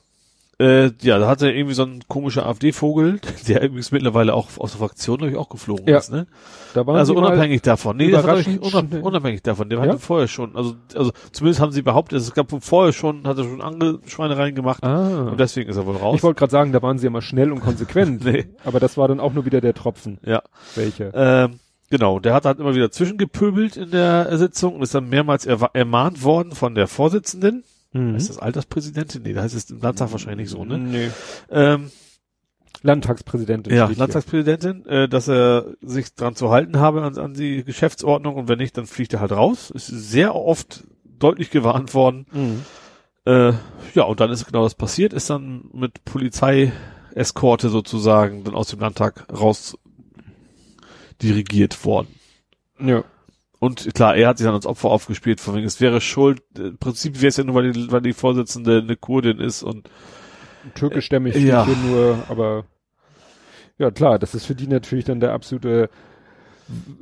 Äh, 0.61 0.91
ja, 1.01 1.17
da 1.19 1.27
hatte 1.29 1.49
irgendwie 1.49 1.73
so 1.73 1.83
ein 1.83 2.01
komischer 2.09 2.45
AfD-Vogel, 2.45 3.21
der 3.47 3.63
übrigens 3.63 3.93
mittlerweile 3.93 4.33
auch 4.33 4.49
aus 4.57 4.71
der 4.73 4.79
Fraktion 4.79 5.19
glaube 5.19 5.31
ich 5.31 5.37
auch 5.37 5.47
geflogen 5.47 5.87
Ja. 5.87 5.99
ist, 5.99 6.11
ne? 6.11 6.27
Da 6.73 6.85
waren 6.85 6.97
Also 6.97 7.15
unabhängig 7.15 7.61
davon. 7.61 7.95
Nee, 7.95 8.11
das 8.11 8.25
war 8.27 8.35
unab 8.61 8.93
unabhängig 9.05 9.41
davon. 9.41 9.69
Der 9.69 9.79
Ja? 9.79 9.85
hatte 9.85 9.99
vorher 9.99 10.27
schon, 10.27 10.57
also, 10.57 10.75
also 10.93 11.13
zumindest 11.31 11.61
haben 11.61 11.71
sie 11.71 11.81
behauptet, 11.81 12.19
es 12.19 12.33
gab 12.33 12.51
vorher 12.61 12.91
schon, 12.91 13.25
hat 13.25 13.37
er 13.37 13.45
schon 13.45 13.61
Angeschweinereien 13.61 14.53
gemacht 14.53 14.83
Ah. 14.83 15.29
und 15.31 15.39
deswegen 15.39 15.69
ist 15.69 15.77
er 15.77 15.85
wohl 15.85 15.95
raus. 15.95 16.17
Ich 16.17 16.23
wollte 16.23 16.39
gerade 16.39 16.51
sagen, 16.51 16.73
da 16.73 16.81
waren 16.81 16.97
sie 16.97 17.05
ja 17.05 17.09
mal 17.09 17.21
schnell 17.21 17.53
und 17.53 17.61
konsequent. 17.61 18.25
Nee. 18.25 18.47
Aber 18.65 18.81
das 18.81 18.97
war 18.97 19.07
dann 19.07 19.21
auch 19.21 19.31
nur 19.31 19.45
wieder 19.45 19.61
der 19.61 19.73
Tropfen. 19.73 20.19
ja. 20.25 20.41
Welcher? 20.75 21.45
Ähm, 21.45 21.59
genau, 21.89 22.19
der 22.19 22.33
hat 22.33 22.45
halt 22.45 22.59
immer 22.59 22.75
wieder 22.75 22.91
zwischengepöbelt 22.91 23.77
in 23.77 23.91
der 23.91 24.37
Sitzung 24.37 24.75
und 24.75 24.81
ist 24.81 24.95
dann 24.95 25.09
mehrmals 25.09 25.45
ermahnt 25.45 26.23
worden 26.23 26.53
von 26.53 26.75
der 26.75 26.87
Vorsitzenden. 26.87 27.63
Mhm. 27.91 28.15
Ist 28.15 28.29
das 28.29 28.37
Alterspräsidentin? 28.37 29.23
Nee, 29.23 29.33
da 29.33 29.41
heißt 29.41 29.55
es 29.55 29.69
im 29.69 29.81
Landtag 29.81 30.11
wahrscheinlich 30.11 30.45
nicht 30.45 30.51
so, 30.51 30.65
ne? 30.65 30.77
Nee. 30.77 31.09
Ähm, 31.49 31.91
Landtagspräsidentin. 32.81 33.73
ja. 33.73 33.89
Landtagspräsidentin, 33.93 34.85
äh, 34.85 35.09
dass 35.09 35.27
er 35.27 35.65
sich 35.81 36.13
dran 36.15 36.35
zu 36.35 36.49
halten 36.49 36.79
habe 36.79 37.01
an, 37.01 37.17
an 37.17 37.33
die 37.33 37.63
Geschäftsordnung 37.63 38.35
und 38.35 38.47
wenn 38.47 38.59
nicht, 38.59 38.77
dann 38.77 38.85
fliegt 38.85 39.13
er 39.13 39.19
halt 39.19 39.31
raus. 39.31 39.69
Ist 39.71 39.87
sehr 39.87 40.35
oft 40.35 40.83
deutlich 41.03 41.49
gewarnt 41.49 41.93
worden. 41.93 42.25
Mhm. 42.31 42.61
Äh, 43.25 43.53
ja, 43.95 44.03
und 44.03 44.19
dann 44.19 44.31
ist 44.31 44.45
genau 44.45 44.63
das 44.63 44.75
passiert, 44.75 45.13
ist 45.13 45.29
dann 45.29 45.65
mit 45.73 46.05
Polizeieskorte 46.05 47.69
sozusagen 47.69 48.43
dann 48.43 48.55
aus 48.55 48.69
dem 48.69 48.79
Landtag 48.79 49.25
raus 49.31 49.77
dirigiert 51.21 51.85
worden. 51.85 52.07
Ja. 52.79 53.03
Und 53.59 53.93
klar, 53.93 54.15
er 54.15 54.29
hat 54.29 54.37
sich 54.37 54.45
dann 54.45 54.55
als 54.55 54.65
Opfer 54.65 54.89
aufgespielt, 54.89 55.41
von 55.41 55.55
wegen, 55.55 55.67
es 55.67 55.81
wäre 55.81 55.99
schuld, 55.99 56.41
im 56.57 56.77
Prinzip 56.77 57.21
wäre 57.21 57.27
es 57.27 57.37
ja 57.37 57.43
nur, 57.43 57.55
weil 57.55 57.71
die, 57.71 57.91
weil 57.91 58.01
die 58.01 58.13
Vorsitzende 58.13 58.79
eine 58.79 58.95
Kurdin 58.95 59.39
ist 59.39 59.63
und 59.63 59.89
Türkischstämmig 60.75 61.35
Äh, 61.35 61.39
ja. 61.39 61.67
nur, 61.85 62.23
aber 62.29 62.65
ja 63.77 63.91
klar, 63.91 64.17
das 64.19 64.35
ist 64.35 64.45
für 64.45 64.55
die 64.55 64.67
natürlich 64.67 65.05
dann 65.05 65.19
der 65.19 65.33
absolute 65.33 65.89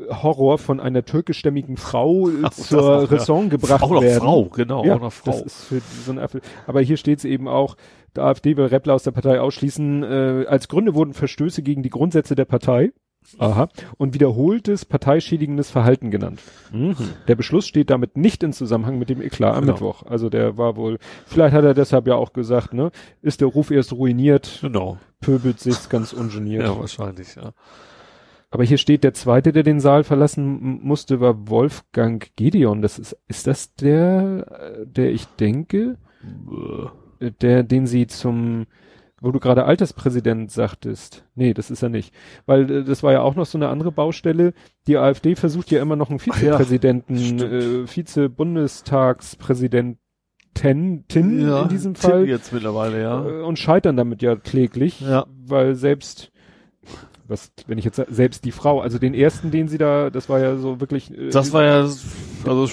Horror 0.10 0.57
von 0.57 0.80
einer 0.80 1.03
türkischstämmigen 1.03 1.77
Frau 1.77 2.30
äh, 2.30 2.31
Ach, 2.44 2.52
zur 2.52 2.81
noch, 2.81 3.11
ja. 3.11 3.18
Raison 3.18 3.49
gebracht 3.49 3.84
auch 3.84 3.91
noch 3.91 4.02
werden. 4.02 4.19
Frau, 4.19 4.45
genau, 4.45 4.85
ja, 4.85 4.95
auch 4.95 5.02
noch 5.02 5.14
Frau. 5.14 5.31
Das 5.31 5.41
ist 5.41 5.64
für 5.65 5.81
so 6.06 6.11
eine 6.11 6.22
Affe. 6.22 6.41
Aber 6.65 6.81
hier 6.81 6.98
steht 6.98 7.19
es 7.19 7.26
eben 7.26 7.48
auch, 7.48 7.76
der 8.15 8.23
AfD 8.23 8.57
will 8.57 8.65
Rappler 8.65 8.95
aus 8.95 9.03
der 9.03 9.11
Partei 9.11 9.39
ausschließen. 9.39 10.03
Äh, 10.03 10.45
als 10.48 10.68
Gründe 10.68 10.95
wurden 10.95 11.14
Verstöße 11.14 11.61
gegen 11.61 11.84
die 11.84 11.89
Grundsätze 11.89 12.35
der 12.35 12.45
Partei. 12.45 12.94
Aha. 13.39 13.67
Und 13.97 14.13
wiederholtes 14.13 14.85
parteischädigendes 14.85 15.69
Verhalten 15.69 16.11
genannt. 16.11 16.39
Der 17.27 17.35
Beschluss 17.35 17.67
steht 17.67 17.89
damit 17.89 18.15
nicht 18.17 18.43
in 18.43 18.53
Zusammenhang 18.53 18.97
mit 18.99 19.09
dem 19.09 19.21
Eklat 19.21 19.55
am 19.55 19.61
Genau. 19.61 19.73
Mittwoch. 19.73 20.03
Also 20.03 20.29
der 20.29 20.57
war 20.57 20.75
wohl, 20.75 20.97
vielleicht 21.25 21.53
hat 21.53 21.65
er 21.65 21.73
deshalb 21.73 22.07
ja 22.07 22.15
auch 22.15 22.33
gesagt, 22.33 22.73
ne, 22.73 22.91
ist 23.21 23.41
der 23.41 23.47
Ruf 23.49 23.71
erst 23.71 23.91
ruiniert, 23.93 24.59
Genau. 24.61 24.97
pöbelt 25.19 25.59
sich's 25.59 25.89
ganz 25.89 26.13
ungeniert. 26.13 26.63
Ja, 26.63 26.79
wahrscheinlich, 26.79 27.35
ja. 27.35 27.51
Aber 28.49 28.63
hier 28.63 28.77
steht, 28.77 29.03
der 29.03 29.13
zweite, 29.13 29.51
der 29.51 29.63
den 29.63 29.81
Saal 29.81 30.05
verlassen 30.05 30.79
musste, 30.81 31.19
war 31.19 31.49
Wolfgang 31.49 32.29
Gedeon. 32.37 32.81
Das 32.81 32.97
ist, 32.97 33.17
ist 33.27 33.45
das 33.45 33.73
der, 33.75 34.45
äh, 34.81 34.85
der 34.87 35.11
ich 35.11 35.25
denke, 35.25 35.97
äh, 37.19 37.31
der, 37.41 37.63
den 37.63 37.87
sie 37.87 38.07
zum, 38.07 38.65
wo 39.22 39.31
du 39.31 39.39
gerade 39.39 39.65
Alterspräsident 39.65 40.52
sagtest. 40.52 41.23
Nee, 41.35 41.53
das 41.53 41.72
ist 41.72 41.81
er 41.81 41.89
nicht. 41.89 42.14
Weil 42.45 42.69
äh, 42.72 42.84
das 42.84 43.03
war 43.03 43.14
ja 43.14 43.22
auch 43.22 43.35
noch 43.35 43.45
so 43.45 43.57
eine 43.57 43.69
andere 43.69 43.91
Baustelle. 43.91 44.53
Die 44.88 44.98
AfD 44.98 45.35
versucht 45.35 45.72
ja 45.72 45.81
immer 45.81 45.95
noch 45.95 46.10
einen 46.10 46.19
ja, 46.19 46.34
Vizepräsidenten, 46.34 47.18
stimmt. 47.18 47.41
äh, 47.41 47.88
Vize-Bundestagspräsidentin 47.88 49.98
in 50.64 51.69
diesem 51.69 51.95
Fall 51.95 52.27
jetzt 52.27 52.52
mittlerweile, 52.52 52.99
ja. 53.02 53.23
äh, 53.23 53.44
und 53.44 53.60
scheitern 53.60 53.95
damit 53.95 54.23
ja 54.23 54.35
kläglich, 54.35 55.02
Ja. 55.02 55.27
weil 55.45 55.76
selbst 55.76 56.31
was, 57.27 57.52
wenn 57.68 57.77
ich 57.77 57.85
jetzt 57.85 58.02
selbst 58.10 58.45
die 58.45 58.52
Frau, 58.52 58.80
also 58.80 58.99
den 58.99 59.14
ersten, 59.14 59.52
den 59.52 59.68
sie 59.68 59.77
da, 59.77 60.10
das 60.10 60.30
war 60.30 60.39
ja 60.39 60.56
so 60.56 60.80
wirklich, 60.80 61.11
äh, 61.11 61.30
Das 61.30 61.53
war 61.53 61.64
ja, 61.64 61.88
also 62.45 62.68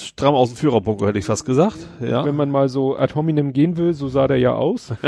stramm 0.00 0.34
aus 0.34 0.50
dem 0.50 0.56
Führerbunker, 0.56 1.06
hätte 1.06 1.18
ich 1.18 1.24
fast 1.24 1.44
gesagt, 1.44 1.76
ja. 2.00 2.24
wenn 2.24 2.36
man 2.36 2.50
mal 2.50 2.68
so 2.68 2.96
ad 2.96 3.14
hominem 3.14 3.52
gehen 3.52 3.76
will, 3.76 3.92
so 3.94 4.08
sah 4.08 4.26
der 4.28 4.38
ja 4.38 4.54
aus. 4.54 4.92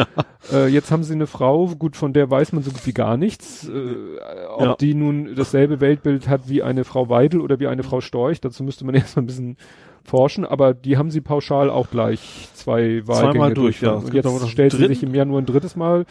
Äh, 0.50 0.68
jetzt 0.68 0.90
haben 0.90 1.02
sie 1.02 1.12
eine 1.12 1.26
Frau, 1.26 1.66
gut, 1.78 1.94
von 1.94 2.14
der 2.14 2.30
weiß 2.30 2.52
man 2.52 2.62
so 2.62 2.70
gut 2.70 2.86
wie 2.86 2.94
gar 2.94 3.18
nichts. 3.18 3.68
Äh, 3.68 4.18
ob 4.48 4.62
Ja. 4.62 4.76
die 4.76 4.94
nun 4.94 5.34
dasselbe 5.34 5.80
Weltbild 5.80 6.26
hat 6.26 6.48
wie 6.48 6.62
eine 6.62 6.84
Frau 6.84 7.10
Weidel 7.10 7.42
oder 7.42 7.60
wie 7.60 7.66
eine 7.66 7.82
Frau 7.82 8.00
Storch, 8.00 8.40
dazu 8.40 8.62
müsste 8.62 8.86
man 8.86 8.94
erstmal 8.94 9.24
ein 9.24 9.26
bisschen 9.26 9.56
forschen, 10.04 10.46
aber 10.46 10.72
die 10.72 10.96
haben 10.96 11.10
sie 11.10 11.20
pauschal 11.20 11.68
auch 11.68 11.90
gleich 11.90 12.48
zwei 12.54 13.06
Wahlgänge 13.06 13.32
Zweimal 13.32 13.54
durch, 13.54 13.82
ja. 13.82 13.96
Es 13.96 14.04
Und 14.04 14.14
jetzt 14.14 14.48
stellt 14.48 14.72
sie 14.72 14.86
sich 14.86 15.02
im 15.02 15.14
Januar 15.14 15.42
ein 15.42 15.46
drittes 15.46 15.76
Mal 15.76 16.06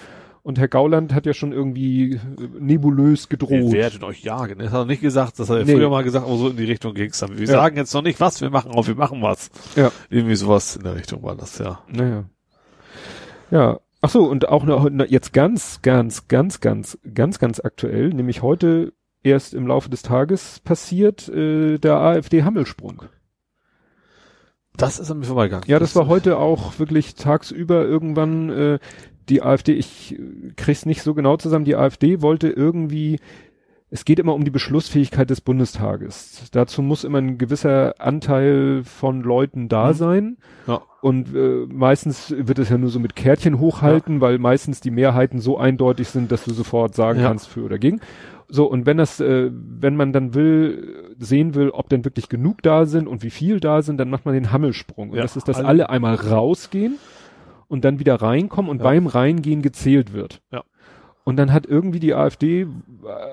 und 0.47 0.57
Herr 0.57 0.69
Gauland 0.69 1.13
hat 1.13 1.25
ja 1.25 1.33
schon 1.33 1.51
irgendwie 1.51 2.13
äh, 2.13 2.19
nebulös 2.57 3.25
Wir 3.29 3.37
gedroht. 3.37 3.73
werden 3.73 4.03
euch 4.05 4.23
jagen. 4.23 4.61
Er 4.61 4.67
hat 4.67 4.73
noch 4.73 4.85
nicht 4.85 5.01
gesagt, 5.01 5.37
das 5.39 5.49
hat 5.49 5.57
er 5.57 5.65
Nee. 5.65 5.73
früher 5.73 5.89
mal 5.89 6.03
gesagt, 6.05 6.25
aber 6.25 6.37
so 6.37 6.47
in 6.49 6.55
die 6.55 6.63
Richtung 6.63 6.93
ging's 6.93 7.19
dann. 7.19 7.33
Wir 7.37 7.45
Ja. 7.45 7.51
sagen 7.53 7.75
jetzt 7.75 7.93
noch 7.93 8.01
nicht 8.01 8.21
was, 8.21 8.39
wir 8.39 8.49
machen, 8.49 8.71
aber 8.71 8.87
wir 8.87 8.95
machen 8.95 9.21
was. 9.21 9.49
Ja. 9.75 9.91
Irgendwie 10.09 10.35
sowas 10.37 10.77
in 10.77 10.83
der 10.83 10.95
Richtung 10.95 11.21
war 11.21 11.35
das, 11.35 11.57
ja. 11.57 11.79
Naja. 11.91 12.23
Ja. 13.51 13.79
Ach 13.99 14.09
so, 14.09 14.23
und 14.25 14.47
auch 14.47 14.63
noch, 14.63 14.89
jetzt 15.09 15.33
ganz, 15.33 15.81
ganz, 15.81 16.27
ganz, 16.29 16.61
ganz, 16.61 16.97
ganz, 17.13 17.39
ganz 17.39 17.59
aktuell, 17.59 18.09
nämlich 18.09 18.41
heute 18.41 18.93
erst 19.23 19.53
im 19.53 19.67
Laufe 19.67 19.89
des 19.89 20.01
Tages 20.01 20.61
passiert, 20.61 21.27
äh, 21.27 21.77
der 21.77 21.95
AfD-Hammelsprung. 21.97 23.01
Das 24.77 24.99
ist 24.99 25.09
an 25.11 25.19
mir 25.19 25.25
vorbeigegangen. 25.25 25.67
Ja, 25.67 25.79
das, 25.79 25.93
das 25.93 25.95
war 25.99 26.07
heute 26.07 26.37
auch 26.37 26.77
wirklich 26.79 27.15
tagsüber 27.15 27.83
irgendwann 27.83 28.49
äh, 28.49 28.79
die 29.29 29.41
AfD, 29.41 29.73
ich 29.73 30.17
krieg's 30.55 30.85
nicht 30.85 31.01
so 31.01 31.13
genau 31.13 31.37
zusammen, 31.37 31.65
die 31.65 31.75
AfD 31.75 32.21
wollte 32.21 32.49
irgendwie, 32.49 33.19
es 33.89 34.03
geht 34.03 34.19
immer 34.19 34.33
um 34.33 34.43
die 34.43 34.51
Beschlussfähigkeit 34.51 35.29
des 35.29 35.41
Bundestages. 35.41 36.49
Dazu 36.51 36.81
muss 36.81 37.03
immer 37.03 37.19
ein 37.19 37.37
gewisser 37.37 37.95
Anteil 37.99 38.83
von 38.83 39.21
Leuten 39.21 39.69
da 39.69 39.89
mhm. 39.89 39.93
sein. 39.93 40.37
Ja. 40.67 40.81
Und 41.01 41.33
äh, 41.33 41.65
meistens 41.71 42.33
wird 42.37 42.59
es 42.59 42.69
ja 42.69 42.77
nur 42.77 42.89
so 42.89 42.99
mit 42.99 43.15
Kärtchen 43.15 43.59
hochhalten, 43.59 44.15
ja. 44.15 44.21
weil 44.21 44.39
meistens 44.39 44.81
die 44.81 44.91
Mehrheiten 44.91 45.39
so 45.39 45.57
eindeutig 45.57 46.09
sind, 46.09 46.31
dass 46.31 46.43
du 46.43 46.53
sofort 46.53 46.95
sagen 46.95 47.19
ja. 47.19 47.27
kannst 47.27 47.47
für 47.47 47.63
oder 47.63 47.77
gegen. 47.77 48.01
So, 48.49 48.65
und 48.65 48.85
wenn 48.85 48.97
das, 48.97 49.19
äh, 49.19 49.51
wenn 49.51 49.95
man 49.95 50.13
dann 50.13 50.33
will, 50.33 51.15
sehen 51.19 51.53
will, 51.53 51.69
ob 51.69 51.89
denn 51.89 52.05
wirklich 52.05 52.29
genug 52.29 52.61
da 52.63 52.85
sind 52.85 53.07
und 53.07 53.23
wie 53.23 53.29
viel 53.29 53.59
da 53.59 53.81
sind, 53.81 53.97
dann 53.97 54.09
macht 54.09 54.25
man 54.25 54.33
den 54.33 54.51
Hammelsprung. 54.51 55.11
Und 55.11 55.17
ja, 55.17 55.21
das 55.21 55.35
ist, 55.35 55.47
dass 55.47 55.57
alle, 55.57 55.67
alle 55.67 55.89
einmal 55.89 56.15
rausgehen 56.15 56.97
und 57.67 57.85
dann 57.85 57.99
wieder 57.99 58.15
reinkommen 58.15 58.69
und 58.69 58.77
ja. 58.79 58.83
beim 58.83 59.07
Reingehen 59.07 59.61
gezählt 59.61 60.13
wird. 60.13 60.41
Ja. 60.51 60.63
Und 61.23 61.35
dann 61.35 61.51
hat 61.51 61.65
irgendwie 61.65 61.99
die 61.99 62.13
AfD 62.13 62.61
äh, 62.61 62.67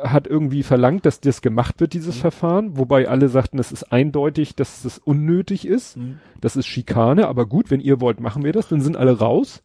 hat 0.03 0.27
irgendwie 0.27 0.65
verlangt, 0.65 1.07
dass 1.07 1.21
das 1.21 1.43
gemacht 1.43 1.79
wird, 1.79 1.93
dieses 1.93 2.17
mhm. 2.17 2.21
Verfahren, 2.23 2.77
wobei 2.77 3.09
alle 3.09 3.29
sagten, 3.29 3.61
es 3.61 3.71
ist 3.71 3.93
eindeutig, 3.93 4.57
dass 4.57 4.83
das 4.83 4.99
unnötig 4.99 5.65
ist. 5.65 5.97
Mhm. 5.97 6.19
Das 6.41 6.57
ist 6.57 6.67
Schikane, 6.67 7.29
aber 7.29 7.47
gut, 7.47 7.71
wenn 7.71 7.81
ihr 7.81 8.01
wollt, 8.01 8.19
machen 8.19 8.43
wir 8.43 8.53
das. 8.53 8.69
Dann 8.69 8.81
sind 8.81 8.97
alle 8.97 9.19
raus 9.19 9.63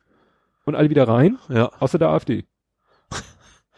und 0.65 0.75
alle 0.75 0.91
wieder 0.91 1.07
rein, 1.07 1.39
ja. 1.49 1.71
außer 1.79 1.97
der 1.97 2.09
AfD. 2.09 2.45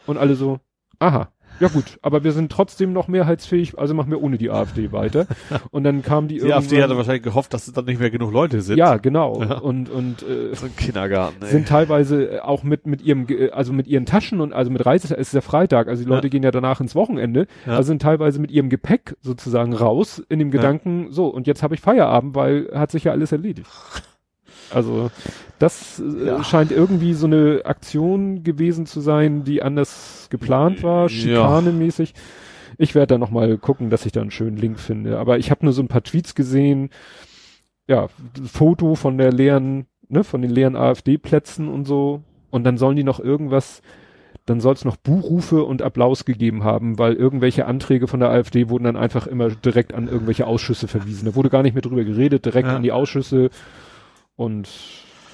und 0.06 0.18
alle 0.18 0.34
so, 0.34 0.60
aha. 0.98 1.32
Ja 1.62 1.68
gut, 1.68 1.96
aber 2.02 2.24
wir 2.24 2.32
sind 2.32 2.50
trotzdem 2.50 2.92
noch 2.92 3.06
mehrheitsfähig, 3.06 3.78
also 3.78 3.94
machen 3.94 4.10
wir 4.10 4.20
ohne 4.20 4.36
die 4.36 4.50
AfD 4.50 4.90
weiter. 4.90 5.28
Und 5.70 5.84
dann 5.84 6.02
kam 6.02 6.26
die 6.26 6.38
Die 6.38 6.52
AfD 6.52 6.82
hatte 6.82 6.96
wahrscheinlich 6.96 7.22
gehofft, 7.22 7.54
dass 7.54 7.68
es 7.68 7.72
dann 7.72 7.84
nicht 7.84 8.00
mehr 8.00 8.10
genug 8.10 8.32
Leute 8.32 8.62
sind. 8.62 8.78
Ja, 8.78 8.96
genau. 8.96 9.40
Ja. 9.40 9.58
Und 9.58 9.88
und 9.88 10.24
äh, 10.24 10.56
so 10.56 10.66
ein 10.66 10.74
Kindergarten. 10.74 11.40
Ey. 11.40 11.50
Sind 11.50 11.68
teilweise 11.68 12.44
auch 12.44 12.64
mit 12.64 12.88
mit 12.88 13.00
ihrem 13.02 13.28
also 13.52 13.72
mit 13.72 13.86
ihren 13.86 14.06
Taschen 14.06 14.40
und 14.40 14.52
also 14.52 14.72
mit 14.72 14.84
Reise 14.84 15.14
es 15.14 15.28
ist 15.28 15.34
ja 15.34 15.40
Freitag, 15.40 15.86
also 15.86 16.02
die 16.02 16.08
Leute 16.08 16.26
ja. 16.26 16.30
gehen 16.30 16.42
ja 16.42 16.50
danach 16.50 16.80
ins 16.80 16.96
Wochenende, 16.96 17.46
ja. 17.64 17.76
also 17.76 17.86
sind 17.86 18.02
teilweise 18.02 18.40
mit 18.40 18.50
ihrem 18.50 18.68
Gepäck 18.68 19.14
sozusagen 19.20 19.72
raus 19.72 20.20
in 20.28 20.40
dem 20.40 20.50
Gedanken, 20.50 21.12
so 21.12 21.28
und 21.28 21.46
jetzt 21.46 21.62
habe 21.62 21.76
ich 21.76 21.80
Feierabend, 21.80 22.34
weil 22.34 22.70
hat 22.74 22.90
sich 22.90 23.04
ja 23.04 23.12
alles 23.12 23.30
erledigt. 23.30 23.70
Also 24.74 25.10
das 25.58 26.00
äh, 26.00 26.26
ja. 26.26 26.44
scheint 26.44 26.72
irgendwie 26.72 27.14
so 27.14 27.26
eine 27.26 27.62
Aktion 27.64 28.42
gewesen 28.42 28.86
zu 28.86 29.00
sein, 29.00 29.44
die 29.44 29.62
anders 29.62 30.21
geplant 30.32 30.82
war, 30.82 31.08
schikanemäßig. 31.08 32.14
Ich 32.78 32.94
werde 32.96 33.14
da 33.14 33.18
noch 33.18 33.30
mal 33.30 33.58
gucken, 33.58 33.90
dass 33.90 34.06
ich 34.06 34.12
da 34.12 34.20
einen 34.20 34.32
schönen 34.32 34.56
Link 34.56 34.80
finde. 34.80 35.18
Aber 35.18 35.38
ich 35.38 35.50
habe 35.50 35.64
nur 35.64 35.72
so 35.72 35.82
ein 35.82 35.88
paar 35.88 36.02
Tweets 36.02 36.34
gesehen. 36.34 36.90
Ja, 37.86 38.08
Foto 38.44 38.94
von 38.96 39.18
der 39.18 39.30
leeren, 39.30 39.86
ne, 40.08 40.24
von 40.24 40.42
den 40.42 40.50
leeren 40.50 40.74
AfD-Plätzen 40.74 41.68
und 41.68 41.84
so. 41.84 42.22
Und 42.50 42.64
dann 42.64 42.78
sollen 42.78 42.96
die 42.96 43.04
noch 43.04 43.20
irgendwas, 43.20 43.82
dann 44.46 44.60
soll 44.60 44.74
es 44.74 44.84
noch 44.84 44.96
Buchrufe 44.96 45.64
und 45.64 45.82
Applaus 45.82 46.24
gegeben 46.24 46.64
haben, 46.64 46.98
weil 46.98 47.14
irgendwelche 47.14 47.66
Anträge 47.66 48.08
von 48.08 48.20
der 48.20 48.30
AfD 48.30 48.68
wurden 48.68 48.84
dann 48.84 48.96
einfach 48.96 49.26
immer 49.26 49.50
direkt 49.50 49.94
an 49.94 50.08
irgendwelche 50.08 50.46
Ausschüsse 50.46 50.88
verwiesen. 50.88 51.26
Da 51.26 51.34
wurde 51.34 51.50
gar 51.50 51.62
nicht 51.62 51.74
mehr 51.74 51.82
drüber 51.82 52.04
geredet, 52.04 52.44
direkt 52.44 52.68
ja. 52.68 52.76
an 52.76 52.82
die 52.82 52.92
Ausschüsse 52.92 53.50
und 54.34 54.68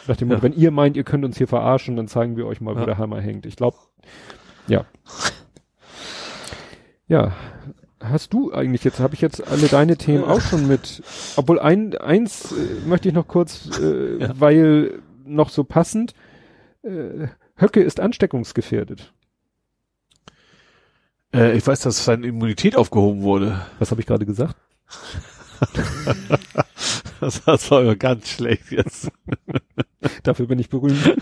nach 0.09 0.17
dem 0.17 0.29
Motto, 0.29 0.39
ja. 0.39 0.43
wenn 0.43 0.53
ihr 0.55 0.71
meint, 0.71 0.97
ihr 0.97 1.05
könnt 1.05 1.25
uns 1.25 1.39
hier 1.39 1.49
verarschen, 1.49 1.97
dann 1.97 2.09
zeigen 2.09 2.37
wir 2.37 2.47
euch 2.47 2.61
mal, 2.61 2.75
ja. 2.75 2.81
wo 2.81 2.87
der 2.87 2.99
Hammer 2.99 3.21
hängt. 3.21 3.47
Ich 3.47 3.57
glaube, 3.57 3.77
ja. 4.69 4.85
Ja. 7.09 7.33
Hast 8.01 8.33
du 8.33 8.53
eigentlich 8.53 8.85
jetzt, 8.85 9.01
habe 9.01 9.15
ich 9.15 9.21
jetzt 9.21 9.45
alle 9.45 9.67
deine 9.67 9.97
Themen 9.97 10.23
auch 10.23 10.41
schon 10.41 10.69
mit, 10.69 11.03
obwohl 11.35 11.59
ein, 11.59 11.97
eins 11.97 12.53
äh, 12.53 12.87
möchte 12.87 13.09
ich 13.09 13.15
noch 13.15 13.27
kurz, 13.27 13.69
äh, 13.81 14.19
ja. 14.19 14.39
weil 14.39 15.03
noch 15.25 15.51
so 15.51 15.65
passend, 15.65 16.15
äh, 16.83 17.27
Höcke 17.57 17.83
ist 17.83 17.99
ansteckungsgefährdet. 17.99 19.13
Äh, 21.35 21.57
ich 21.57 21.67
weiß, 21.67 21.81
dass 21.81 22.05
seine 22.05 22.27
Immunität 22.27 22.77
aufgehoben 22.77 23.23
wurde. 23.23 23.61
Was 23.81 23.91
habe 23.91 24.01
ich 24.01 24.07
gerade 24.07 24.27
gesagt? 24.27 24.55
das, 27.21 27.71
war 27.71 27.83
ja 27.83 27.95
ganz 27.95 28.29
schlecht 28.29 28.71
jetzt. 28.71 29.11
Dafür 30.23 30.47
bin 30.47 30.61
ich 30.61 30.69
berühmt. 30.69 31.17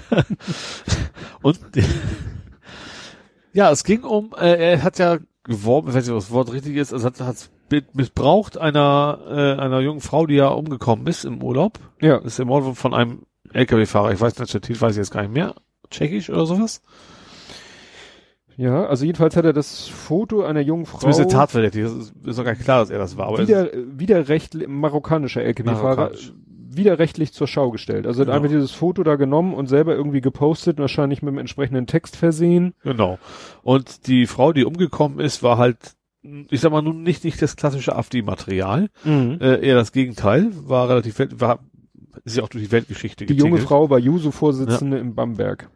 Und 1.43 1.59
ja, 3.56 3.70
es 3.70 3.84
ging 3.84 4.04
um, 4.04 4.34
äh, 4.38 4.72
er 4.72 4.82
hat 4.82 4.98
ja 4.98 5.18
geworben, 5.44 5.88
ich 5.88 5.94
weiß 5.94 6.06
nicht, 6.06 6.14
was 6.14 6.26
das 6.26 6.32
Wort 6.32 6.52
richtig 6.52 6.76
ist, 6.76 6.92
also 6.92 7.06
hat, 7.06 7.18
hat 7.20 7.48
missbraucht 7.94 8.58
einer 8.58 9.18
äh, 9.26 9.60
einer 9.60 9.80
jungen 9.80 10.00
Frau, 10.00 10.26
die 10.26 10.34
ja 10.34 10.48
umgekommen 10.48 11.06
ist 11.06 11.24
im 11.24 11.42
Urlaub. 11.42 11.78
Ja. 12.02 12.18
Ist 12.18 12.38
ermordet 12.38 12.76
von 12.76 12.92
einem 12.92 13.22
LKW-Fahrer. 13.52 14.12
Ich 14.12 14.20
weiß 14.20 14.38
nicht, 14.38 14.52
der 14.52 14.60
Titel 14.60 14.80
weiß 14.80 14.92
ich 14.92 14.98
jetzt 14.98 15.10
gar 15.10 15.22
nicht 15.22 15.32
mehr. 15.32 15.54
Tschechisch 15.90 16.28
oder 16.28 16.44
sowas. 16.44 16.82
Ja, 18.58 18.86
also 18.86 19.04
jedenfalls 19.04 19.36
hat 19.36 19.44
er 19.44 19.52
das 19.52 19.88
Foto 19.88 20.42
einer 20.42 20.60
jungen 20.60 20.86
Frau. 20.86 20.98
Zumindest 20.98 21.30
tatverdächtig, 21.30 21.82
das 21.84 21.92
ist, 21.92 22.14
ist 22.24 22.38
doch 22.38 22.44
gar 22.44 22.52
nicht 22.52 22.64
klar, 22.64 22.80
dass 22.80 22.90
er 22.90 22.98
das 22.98 23.16
war. 23.16 23.28
Aber 23.28 23.38
wieder, 23.38 23.70
widerrechtlich, 23.72 24.68
marokkanischer 24.68 25.42
LKW-Fahrer, 25.42 26.12
widerrechtlich 26.77 27.32
zur 27.32 27.47
Schau 27.47 27.70
gestellt. 27.70 28.07
Also 28.07 28.23
genau. 28.23 28.32
hat 28.32 28.36
einfach 28.43 28.55
dieses 28.55 28.73
Foto 28.73 29.03
da 29.03 29.16
genommen 29.16 29.55
und 29.55 29.66
selber 29.66 29.94
irgendwie 29.94 30.20
gepostet, 30.20 30.78
wahrscheinlich 30.78 31.23
mit 31.23 31.32
dem 31.32 31.39
entsprechenden 31.39 31.86
Text 31.86 32.16
versehen. 32.16 32.74
Genau. 32.82 33.19
Und 33.62 34.07
die 34.07 34.27
Frau, 34.27 34.53
die 34.53 34.65
umgekommen 34.65 35.20
ist, 35.20 35.43
war 35.43 35.59
halt, 35.59 35.94
ich 36.23 36.61
sag 36.61 36.73
mal 36.73 36.82
nun 36.82 37.03
nicht, 37.03 37.24
nicht 37.24 37.40
das 37.40 37.57
klassische 37.57 37.97
AfD-Material, 37.97 38.89
mhm. 39.05 39.39
äh, 39.40 39.61
eher 39.61 39.77
das 39.77 39.93
Gegenteil, 39.93 40.51
war 40.53 40.89
relativ, 40.89 41.20
war, 41.39 41.61
ist 42.24 42.36
ja 42.36 42.43
auch 42.43 42.48
durch 42.48 42.65
die 42.65 42.73
Weltgeschichte 42.73 43.27
Die 43.27 43.35
junge 43.35 43.59
Frau 43.59 43.90
war 43.90 43.98
Juso-Vorsitzende 43.98 44.97
ja. 44.97 45.03
in 45.03 45.15
Bamberg. 45.15 45.69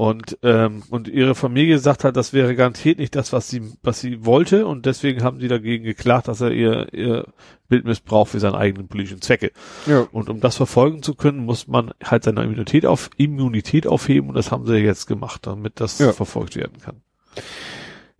Und, 0.00 0.38
ähm, 0.42 0.82
und 0.88 1.08
ihre 1.08 1.34
Familie 1.34 1.78
sagt 1.78 2.04
halt, 2.04 2.16
das 2.16 2.32
wäre 2.32 2.56
garantiert 2.56 2.98
nicht 2.98 3.14
das, 3.14 3.34
was 3.34 3.50
sie, 3.50 3.60
was 3.82 4.00
sie 4.00 4.24
wollte. 4.24 4.66
Und 4.66 4.86
deswegen 4.86 5.22
haben 5.22 5.40
sie 5.40 5.48
dagegen 5.48 5.84
geklagt, 5.84 6.26
dass 6.26 6.40
er 6.40 6.52
ihr, 6.52 6.94
ihr 6.94 7.26
Bild 7.68 7.84
missbraucht 7.84 8.30
für 8.30 8.40
seine 8.40 8.56
eigenen 8.56 8.88
politischen 8.88 9.20
Zwecke. 9.20 9.52
Ja. 9.84 10.08
Und 10.10 10.30
um 10.30 10.40
das 10.40 10.56
verfolgen 10.56 11.02
zu 11.02 11.14
können, 11.14 11.40
muss 11.40 11.68
man 11.68 11.90
halt 12.02 12.24
seine 12.24 12.42
Immunität 12.42 12.86
auf, 12.86 13.10
Immunität 13.18 13.86
aufheben. 13.86 14.30
Und 14.30 14.36
das 14.36 14.50
haben 14.50 14.64
sie 14.64 14.76
jetzt 14.76 15.06
gemacht, 15.06 15.46
damit 15.46 15.80
das 15.80 15.98
ja. 15.98 16.14
verfolgt 16.14 16.56
werden 16.56 16.78
kann. 16.82 17.02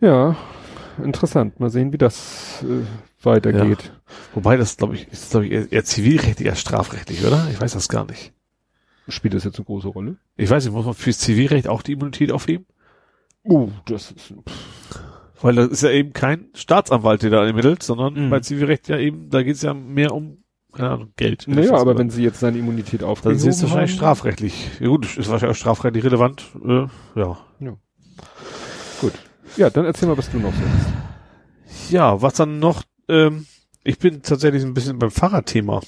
Ja, 0.02 0.36
interessant. 1.02 1.60
Mal 1.60 1.70
sehen, 1.70 1.94
wie 1.94 1.98
das 1.98 2.62
äh, 2.62 3.24
weitergeht. 3.24 3.84
Ja. 3.84 4.14
Wobei 4.34 4.58
das, 4.58 4.76
glaube 4.76 4.96
ich, 4.96 5.08
ist, 5.10 5.30
glaube 5.30 5.46
ich, 5.46 5.72
eher 5.72 5.84
zivilrechtlich 5.86 6.50
als 6.50 6.60
strafrechtlich, 6.60 7.24
oder? 7.24 7.48
Ich 7.50 7.58
weiß 7.58 7.72
das 7.72 7.88
gar 7.88 8.04
nicht. 8.04 8.34
Spielt 9.10 9.34
das 9.34 9.44
jetzt 9.44 9.56
eine 9.56 9.64
große 9.64 9.88
Rolle? 9.88 10.16
Ich 10.36 10.50
weiß 10.50 10.64
nicht, 10.64 10.74
muss 10.74 10.86
man 10.86 10.94
fürs 10.94 11.18
Zivilrecht 11.18 11.68
auch 11.68 11.82
die 11.82 11.92
Immunität 11.92 12.32
aufheben? 12.32 12.66
Oh, 13.42 13.68
das 13.86 14.10
ist. 14.12 14.34
Pff. 14.48 15.00
Weil 15.42 15.54
das 15.54 15.68
ist 15.68 15.82
ja 15.82 15.90
eben 15.90 16.12
kein 16.12 16.48
Staatsanwalt, 16.54 17.22
der 17.22 17.30
da 17.30 17.46
ermittelt, 17.46 17.82
sondern 17.82 18.26
mhm. 18.26 18.30
bei 18.30 18.40
Zivilrecht 18.40 18.88
ja 18.88 18.98
eben, 18.98 19.30
da 19.30 19.42
geht 19.42 19.56
es 19.56 19.62
ja 19.62 19.72
mehr 19.72 20.14
um 20.14 20.40
keine 20.72 20.90
Ahnung, 20.90 21.12
Geld. 21.16 21.46
Naja, 21.48 21.74
aber 21.74 21.98
wenn 21.98 22.10
sie 22.10 22.22
jetzt 22.22 22.40
seine 22.40 22.58
Immunität 22.58 23.02
aufgehoben 23.02 23.38
Dann 23.38 23.48
ist 23.48 23.56
es 23.56 23.62
wahrscheinlich 23.62 23.94
strafrechtlich. 23.94 24.70
Ja, 24.78 24.88
gut, 24.88 25.04
ist 25.04 25.28
wahrscheinlich 25.28 25.56
auch 25.56 25.60
strafrechtlich 25.60 26.04
relevant. 26.04 26.44
Äh, 26.64 26.86
ja. 27.16 27.38
ja. 27.58 27.76
Gut. 29.00 29.12
Ja, 29.56 29.70
dann 29.70 29.84
erzähl 29.84 30.08
mal, 30.08 30.16
was 30.16 30.30
du 30.30 30.38
noch 30.38 30.52
sagst. 30.52 31.90
Ja, 31.90 32.22
was 32.22 32.34
dann 32.34 32.60
noch, 32.60 32.84
ähm, 33.08 33.46
ich 33.82 33.98
bin 33.98 34.22
tatsächlich 34.22 34.62
ein 34.62 34.74
bisschen 34.74 34.98
beim 34.98 35.10
Fahrradthema. 35.10 35.80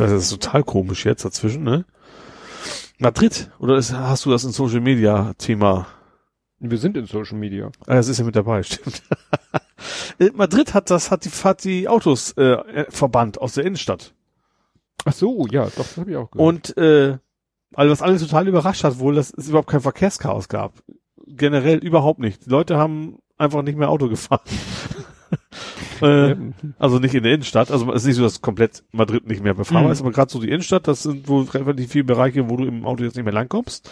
Weiß, 0.00 0.10
das 0.10 0.24
ist 0.24 0.30
total 0.30 0.64
komisch 0.64 1.04
jetzt 1.04 1.24
dazwischen, 1.24 1.62
ne? 1.62 1.84
Madrid, 2.98 3.50
oder 3.58 3.76
ist, 3.76 3.92
hast 3.92 4.26
du 4.26 4.30
das 4.30 4.44
in 4.44 4.52
Social 4.52 4.80
Media 4.80 5.32
Thema? 5.38 5.86
Wir 6.58 6.78
sind 6.78 6.96
in 6.96 7.06
Social 7.06 7.38
Media. 7.38 7.70
Ah, 7.86 7.94
das 7.94 8.08
ist 8.08 8.18
ja 8.18 8.24
mit 8.24 8.36
dabei, 8.36 8.62
stimmt. 8.64 9.02
Madrid 10.34 10.74
hat 10.74 10.90
das, 10.90 11.10
hat 11.10 11.24
die, 11.24 11.30
hat 11.30 11.64
die 11.64 11.88
Autos 11.88 12.32
äh, 12.32 12.86
verbannt 12.90 13.40
aus 13.40 13.54
der 13.54 13.64
Innenstadt. 13.64 14.14
Ach 15.04 15.12
so, 15.12 15.46
ja, 15.50 15.64
doch, 15.64 15.76
das 15.76 15.96
habe 15.96 16.10
ich 16.10 16.16
auch 16.16 16.30
gehört. 16.30 16.48
Und 16.48 16.76
äh, 16.76 17.18
also 17.74 17.92
was 17.92 18.02
alle 18.02 18.18
total 18.18 18.48
überrascht 18.48 18.84
hat, 18.84 18.98
wohl, 18.98 19.14
dass 19.14 19.32
es 19.32 19.48
überhaupt 19.48 19.70
kein 19.70 19.80
Verkehrschaos 19.80 20.48
gab. 20.48 20.82
Generell 21.26 21.78
überhaupt 21.78 22.18
nicht. 22.18 22.46
Die 22.46 22.50
Leute 22.50 22.76
haben 22.76 23.18
einfach 23.38 23.62
nicht 23.62 23.78
mehr 23.78 23.88
Auto 23.88 24.08
gefahren. 24.08 24.42
äh, 26.02 26.36
also 26.78 26.98
nicht 26.98 27.14
in 27.14 27.22
der 27.22 27.34
Innenstadt. 27.34 27.70
Also 27.70 27.92
es 27.92 28.02
ist 28.02 28.06
nicht 28.08 28.16
so, 28.16 28.22
dass 28.22 28.40
komplett 28.40 28.82
Madrid 28.92 29.26
nicht 29.26 29.42
mehr 29.42 29.54
befahrbar 29.54 29.86
mhm. 29.86 29.92
ist, 29.92 30.00
aber 30.00 30.12
gerade 30.12 30.30
so 30.30 30.40
die 30.40 30.48
Innenstadt, 30.48 30.88
das 30.88 31.02
sind 31.02 31.28
wohl 31.28 31.44
relativ 31.44 31.90
viele 31.90 32.04
Bereiche, 32.04 32.48
wo 32.48 32.56
du 32.56 32.64
im 32.64 32.84
Auto 32.84 33.04
jetzt 33.04 33.16
nicht 33.16 33.24
mehr 33.24 33.34
langkommst. 33.34 33.90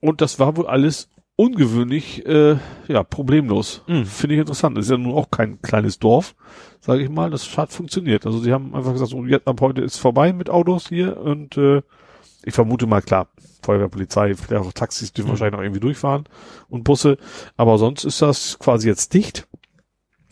Und 0.00 0.20
das 0.20 0.38
war 0.38 0.56
wohl 0.56 0.66
alles 0.66 1.08
ungewöhnlich, 1.36 2.24
äh, 2.26 2.56
ja, 2.88 3.02
problemlos. 3.02 3.82
Mhm. 3.86 4.06
Finde 4.06 4.34
ich 4.34 4.40
interessant. 4.40 4.76
Das 4.76 4.86
ist 4.86 4.90
ja 4.90 4.98
nun 4.98 5.14
auch 5.14 5.30
kein 5.30 5.60
kleines 5.62 5.98
Dorf, 5.98 6.34
sage 6.80 7.02
ich 7.02 7.08
mal. 7.08 7.30
Das 7.30 7.56
hat 7.56 7.72
funktioniert. 7.72 8.26
Also 8.26 8.38
sie 8.38 8.52
haben 8.52 8.74
einfach 8.74 8.92
gesagt, 8.92 9.10
so, 9.10 9.24
jetzt 9.24 9.48
ab 9.48 9.60
heute 9.60 9.82
ist 9.82 9.98
vorbei 9.98 10.32
mit 10.32 10.50
Autos 10.50 10.88
hier 10.88 11.16
und 11.20 11.56
äh, 11.56 11.82
ich 12.44 12.54
vermute 12.54 12.86
mal, 12.86 13.02
klar, 13.02 13.28
Feuerwehr, 13.62 13.88
Polizei, 13.88 14.34
vielleicht 14.34 14.64
auch 14.64 14.72
Taxis 14.72 15.12
dürfen 15.12 15.28
Mhm. 15.28 15.32
wahrscheinlich 15.32 15.56
noch 15.56 15.62
irgendwie 15.62 15.80
durchfahren 15.80 16.24
und 16.68 16.84
Busse, 16.84 17.16
aber 17.56 17.78
sonst 17.78 18.04
ist 18.04 18.20
das 18.22 18.58
quasi 18.58 18.88
jetzt 18.88 19.14
dicht 19.14 19.48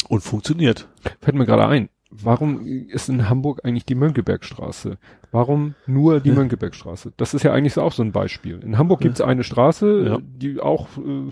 und 0.09 0.21
funktioniert. 0.23 0.89
Fällt 1.21 1.37
mir 1.37 1.47
gerade 1.47 1.67
ein. 1.67 1.89
Warum 2.11 2.61
ist 2.67 3.09
in 3.09 3.31
Hamburg 3.31 3.61
eigentlich 3.65 3.87
die 3.87 3.95
Mönckebergstraße? 3.95 4.99
Warum 5.31 5.75
nur 5.87 6.21
die 6.21 6.29
Ja. 6.29 6.35
Mönckebergstraße? 6.35 7.13
Das 7.17 7.33
ist 7.33 7.43
ja 7.43 7.53
eigentlich 7.55 7.73
so 7.73 7.81
auch 7.83 7.93
so 7.93 8.03
ein 8.03 8.13
Beispiel. 8.13 8.61
In 8.63 8.77
Hamburg 8.77 9.01
Ja. 9.01 9.05
gibt 9.05 9.15
es 9.15 9.21
eine 9.23 9.45
Straße, 9.45 10.05
Ja. 10.07 10.19
die 10.21 10.61
auch 10.61 10.89
äh, 10.99 11.31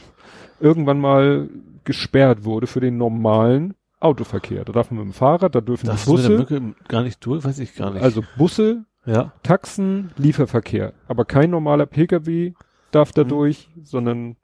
irgendwann 0.59 0.99
mal 0.99 1.51
gesperrt 1.85 2.45
wurde 2.45 2.67
für 2.67 2.81
den 2.81 2.97
normalen 2.97 3.75
Autoverkehr. 4.01 4.65
Da 4.65 4.73
darf 4.73 4.91
man 4.91 5.01
mit 5.05 5.13
dem 5.13 5.15
Fahrrad, 5.15 5.55
da 5.55 5.61
dürfen 5.61 5.87
Das 5.87 6.07
die 6.07 6.13
mit 6.13 6.23
der 6.25 6.29
Busse, 6.31 6.39
Mücke 6.61 6.75
gar 6.89 7.03
nicht 7.03 7.25
durch, 7.27 7.45
weiß 7.45 7.59
ich 7.59 7.75
gar 7.75 7.91
nicht. 7.93 8.03
also 8.03 8.23
Busse, 8.39 8.85
ja. 9.05 9.33
Taxen, 9.43 10.13
Lieferverkehr. 10.17 10.95
Aber 11.09 11.27
kein 11.27 11.51
normaler 11.51 11.85
Pkw 11.85 12.55
darf 12.91 13.13
da 13.13 13.25
Mhm. 13.25 13.29
durch, 13.29 13.69
sondern 13.83 14.37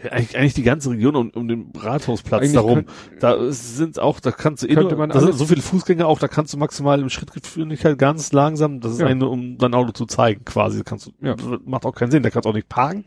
eigentlich, 0.00 0.36
eigentlich 0.38 0.54
die 0.54 0.62
ganze 0.62 0.90
Region 0.90 1.16
um, 1.16 1.30
um 1.30 1.48
den 1.48 1.72
Rathausplatz 1.78 2.42
Eigentlich 2.42 2.52
darum. 2.54 2.74
könnt- 2.86 2.88
Da 3.20 3.36
sind 3.50 3.98
auch, 3.98 4.20
da 4.20 4.30
kannst 4.30 4.62
du 4.62 4.66
eh 4.68 4.74
nur, 4.74 4.88
da 5.08 5.20
sind 5.20 5.34
so 5.34 5.44
viele 5.46 5.62
Fußgänger 5.62 6.06
auch, 6.06 6.18
da 6.18 6.28
kannst 6.28 6.52
du 6.52 6.56
maximal 6.58 7.00
im 7.00 7.08
Schrittgeschwindigkeit 7.08 7.98
ganz 7.98 8.32
langsam, 8.32 8.80
das 8.80 8.92
ist 8.92 9.00
Ja. 9.00 9.06
eine, 9.06 9.26
um 9.28 9.58
dein 9.58 9.74
Auto 9.74 9.92
zu 9.92 10.06
zeigen, 10.06 10.44
quasi. 10.44 10.82
Kannst 10.84 11.06
du, 11.06 11.10
Ja. 11.26 11.34
macht 11.64 11.84
auch 11.84 11.94
keinen 11.94 12.10
Sinn, 12.10 12.22
da 12.22 12.30
kannst 12.30 12.46
du 12.46 12.50
auch 12.50 12.54
nicht 12.54 12.68
parken. 12.68 13.04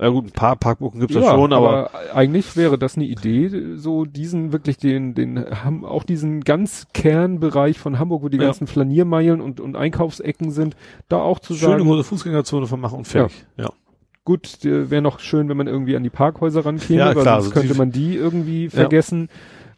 Ja 0.00 0.10
gut, 0.10 0.26
ein 0.26 0.30
paar 0.30 0.54
Parkbuchen 0.54 1.00
gibt's 1.00 1.16
ja, 1.16 1.22
Ja, 1.22 1.30
schon, 1.32 1.52
aber, 1.52 1.90
eigentlich 2.14 2.56
wäre 2.56 2.78
das 2.78 2.94
eine 2.94 3.04
Idee, 3.06 3.74
so 3.74 4.04
diesen 4.04 4.52
wirklich 4.52 4.76
den, 4.76 5.14
den, 5.14 5.44
auch 5.84 6.04
diesen 6.04 6.42
ganz 6.42 6.86
Kernbereich 6.94 7.80
von 7.80 7.98
Hamburg, 7.98 8.22
wo 8.22 8.28
die 8.28 8.36
Ja. 8.36 8.44
ganzen 8.44 8.68
Flaniermeilen 8.68 9.40
und, 9.40 9.58
und 9.58 9.74
Einkaufsecken 9.76 10.52
sind, 10.52 10.76
da 11.08 11.16
auch 11.20 11.40
zu 11.40 11.54
schöne 11.54 11.72
sagen, 11.72 11.84
große 11.84 12.04
Fußgängerzone 12.04 12.66
von 12.68 12.78
machen 12.80 12.98
und 12.98 13.08
fertig. 13.08 13.44
Ja. 13.56 13.70
Gut, 14.28 14.58
wäre 14.62 15.00
noch 15.00 15.20
schön, 15.20 15.48
wenn 15.48 15.56
man 15.56 15.68
irgendwie 15.68 15.96
an 15.96 16.02
die 16.02 16.10
Parkhäuser 16.10 16.66
rankäme, 16.66 16.98
Ja, 16.98 17.06
weil 17.14 17.22
klar, 17.22 17.40
sonst 17.40 17.56
also 17.56 17.60
könnte 17.60 17.78
man 17.78 17.90
die 17.90 18.14
irgendwie 18.14 18.68
vergessen. 18.68 19.30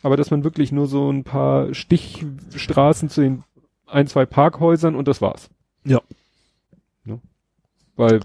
Aber 0.02 0.16
dass 0.16 0.32
man 0.32 0.42
wirklich 0.42 0.72
nur 0.72 0.88
so 0.88 1.08
ein 1.08 1.22
paar 1.22 1.72
Stichstraßen 1.72 3.08
zu 3.08 3.20
den 3.20 3.44
ein, 3.86 4.08
zwei 4.08 4.26
Parkhäusern 4.26 4.96
und 4.96 5.06
das 5.06 5.22
war's. 5.22 5.50
Ja. 5.84 6.00
Weil 8.00 8.20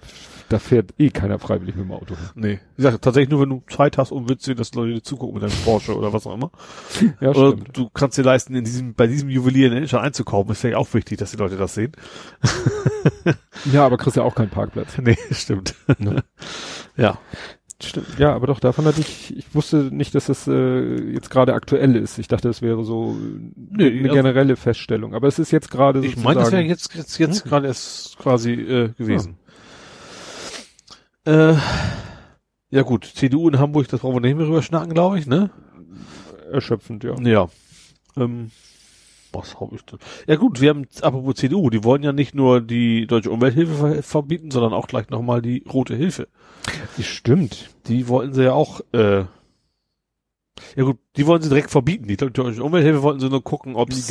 da 0.49 0.59
fährt 0.59 0.93
eh 0.99 1.09
keiner 1.09 1.39
freiwillig 1.39 1.75
mit 1.75 1.85
dem 1.85 1.91
Auto. 1.91 2.15
Nee. 2.35 2.59
Wie 2.75 2.83
gesagt, 2.83 3.03
tatsächlich 3.03 3.29
nur, 3.31 3.41
wenn 3.41 3.49
du 3.49 3.63
Zeit 3.67 3.97
hast 3.97 4.11
und 4.11 4.29
willst 4.29 4.43
sehen, 4.45 4.55
dass 4.57 4.73
Leute 4.75 4.93
dir 4.93 5.01
zugucken 5.03 5.33
mit 5.33 5.43
deinem 5.43 5.57
Porsche 5.63 5.97
oder 5.97 6.13
was 6.13 6.25
auch 6.27 6.33
immer. 6.35 6.51
Ja, 7.19 7.29
Oder 7.31 7.51
stimmt. 7.53 7.75
du 7.77 7.89
kannst 7.89 8.17
dir 8.17 8.21
leisten, 8.23 8.53
in 8.55 8.63
diesem, 8.63 8.93
bei 8.93 9.07
diesem 9.07 9.27
Juwelier 9.29 9.65
in 9.65 9.71
der 9.71 9.77
Innenstadt 9.79 10.03
einzukaufen. 10.03 10.51
Ist 10.51 10.61
vielleicht 10.61 10.77
auch 10.77 10.93
wichtig, 10.93 11.17
dass 11.17 11.31
die 11.31 11.37
Leute 11.37 11.57
das 11.57 11.73
sehen. 11.73 11.91
Ja, 13.71 13.85
aber 13.85 13.97
kriegst 13.97 14.15
ja 14.17 14.23
auch 14.23 14.35
keinen 14.35 14.49
Parkplatz. 14.49 14.97
Nee, 15.01 15.17
stimmt. 15.31 15.75
Ne? 15.99 16.23
Ja. 16.97 17.17
Stimmt. 17.83 18.07
Ja, 18.17 18.33
aber 18.33 18.47
doch, 18.47 18.59
davon 18.61 18.85
hatte 18.85 19.01
ich, 19.01 19.35
ich 19.35 19.53
wusste 19.53 19.89
nicht, 19.91 20.15
dass 20.15 20.27
das 20.27 20.47
äh, 20.47 21.11
jetzt 21.11 21.29
gerade 21.29 21.53
aktuell 21.53 21.95
ist. 21.97 22.17
Ich 22.19 22.27
dachte, 22.29 22.47
das 22.47 22.61
wäre 22.61 22.85
so 22.85 23.17
äh, 23.77 23.83
eine 23.83 24.01
also- 24.03 24.13
generelle 24.13 24.55
Feststellung. 24.55 25.13
Aber 25.13 25.27
es 25.27 25.39
ist 25.39 25.51
jetzt 25.51 25.69
gerade 25.71 25.99
Ich 25.99 26.11
sozusagen. 26.11 26.23
meine, 26.25 26.39
das 26.39 26.51
wäre 26.51 26.61
jetzt, 26.61 26.93
jetzt, 26.95 27.17
jetzt 27.19 27.43
Hm? 27.43 27.49
gerade 27.49 27.67
erst 27.67 28.17
quasi 28.17 28.53
äh, 28.53 28.89
gewesen. 28.97 29.37
Äh, 31.25 31.55
ja 32.69 32.81
gut, 32.83 33.05
CDU 33.05 33.49
in 33.49 33.59
Hamburg, 33.59 33.87
das 33.87 34.01
brauchen 34.01 34.15
wir 34.15 34.21
nicht 34.21 34.37
mehr 34.37 34.47
rüber 34.47 34.61
schnacken, 34.61 34.93
glaube 34.93 35.19
ich, 35.19 35.27
ne? 35.27 35.49
erschöpfend, 36.51 37.03
ja. 37.03 37.15
Ja. 37.21 37.49
Ähm, 38.17 38.51
was 39.31 39.59
habe 39.59 39.75
ich 39.75 39.83
denn? 39.83 39.99
Ja 40.27 40.35
gut, 40.37 40.61
wir 40.61 40.69
haben, 40.69 40.87
apropos 41.01 41.35
CDU, 41.35 41.69
die 41.69 41.83
wollen 41.83 42.03
ja 42.03 42.13
nicht 42.13 42.35
nur 42.35 42.61
die 42.61 43.05
deutsche 43.05 43.31
Umwelthilfe 43.31 43.73
ver 43.75 44.03
verbieten, 44.03 44.51
sondern 44.51 44.73
auch 44.73 44.87
gleich 44.87 45.09
nochmal 45.09 45.41
die 45.41 45.63
rote 45.71 45.95
Hilfe. 45.95 46.27
Stimmt. 46.99 47.69
Die 47.87 48.07
wollten 48.07 48.33
sie 48.33 48.43
ja 48.45 48.53
auch, 48.53 48.81
äh, 48.93 49.25
ja 50.75 50.83
gut, 50.83 50.97
die 51.17 51.25
wollen 51.27 51.41
sie 51.41 51.49
direkt 51.49 51.71
verbieten. 51.71 52.07
Die 52.07 52.17
deutsche 52.17 52.63
Umwelthilfe 52.63 53.01
wollten 53.01 53.19
sie 53.19 53.29
nur 53.29 53.43
gucken, 53.43 53.75
ob 53.75 53.89
Die 53.89 54.01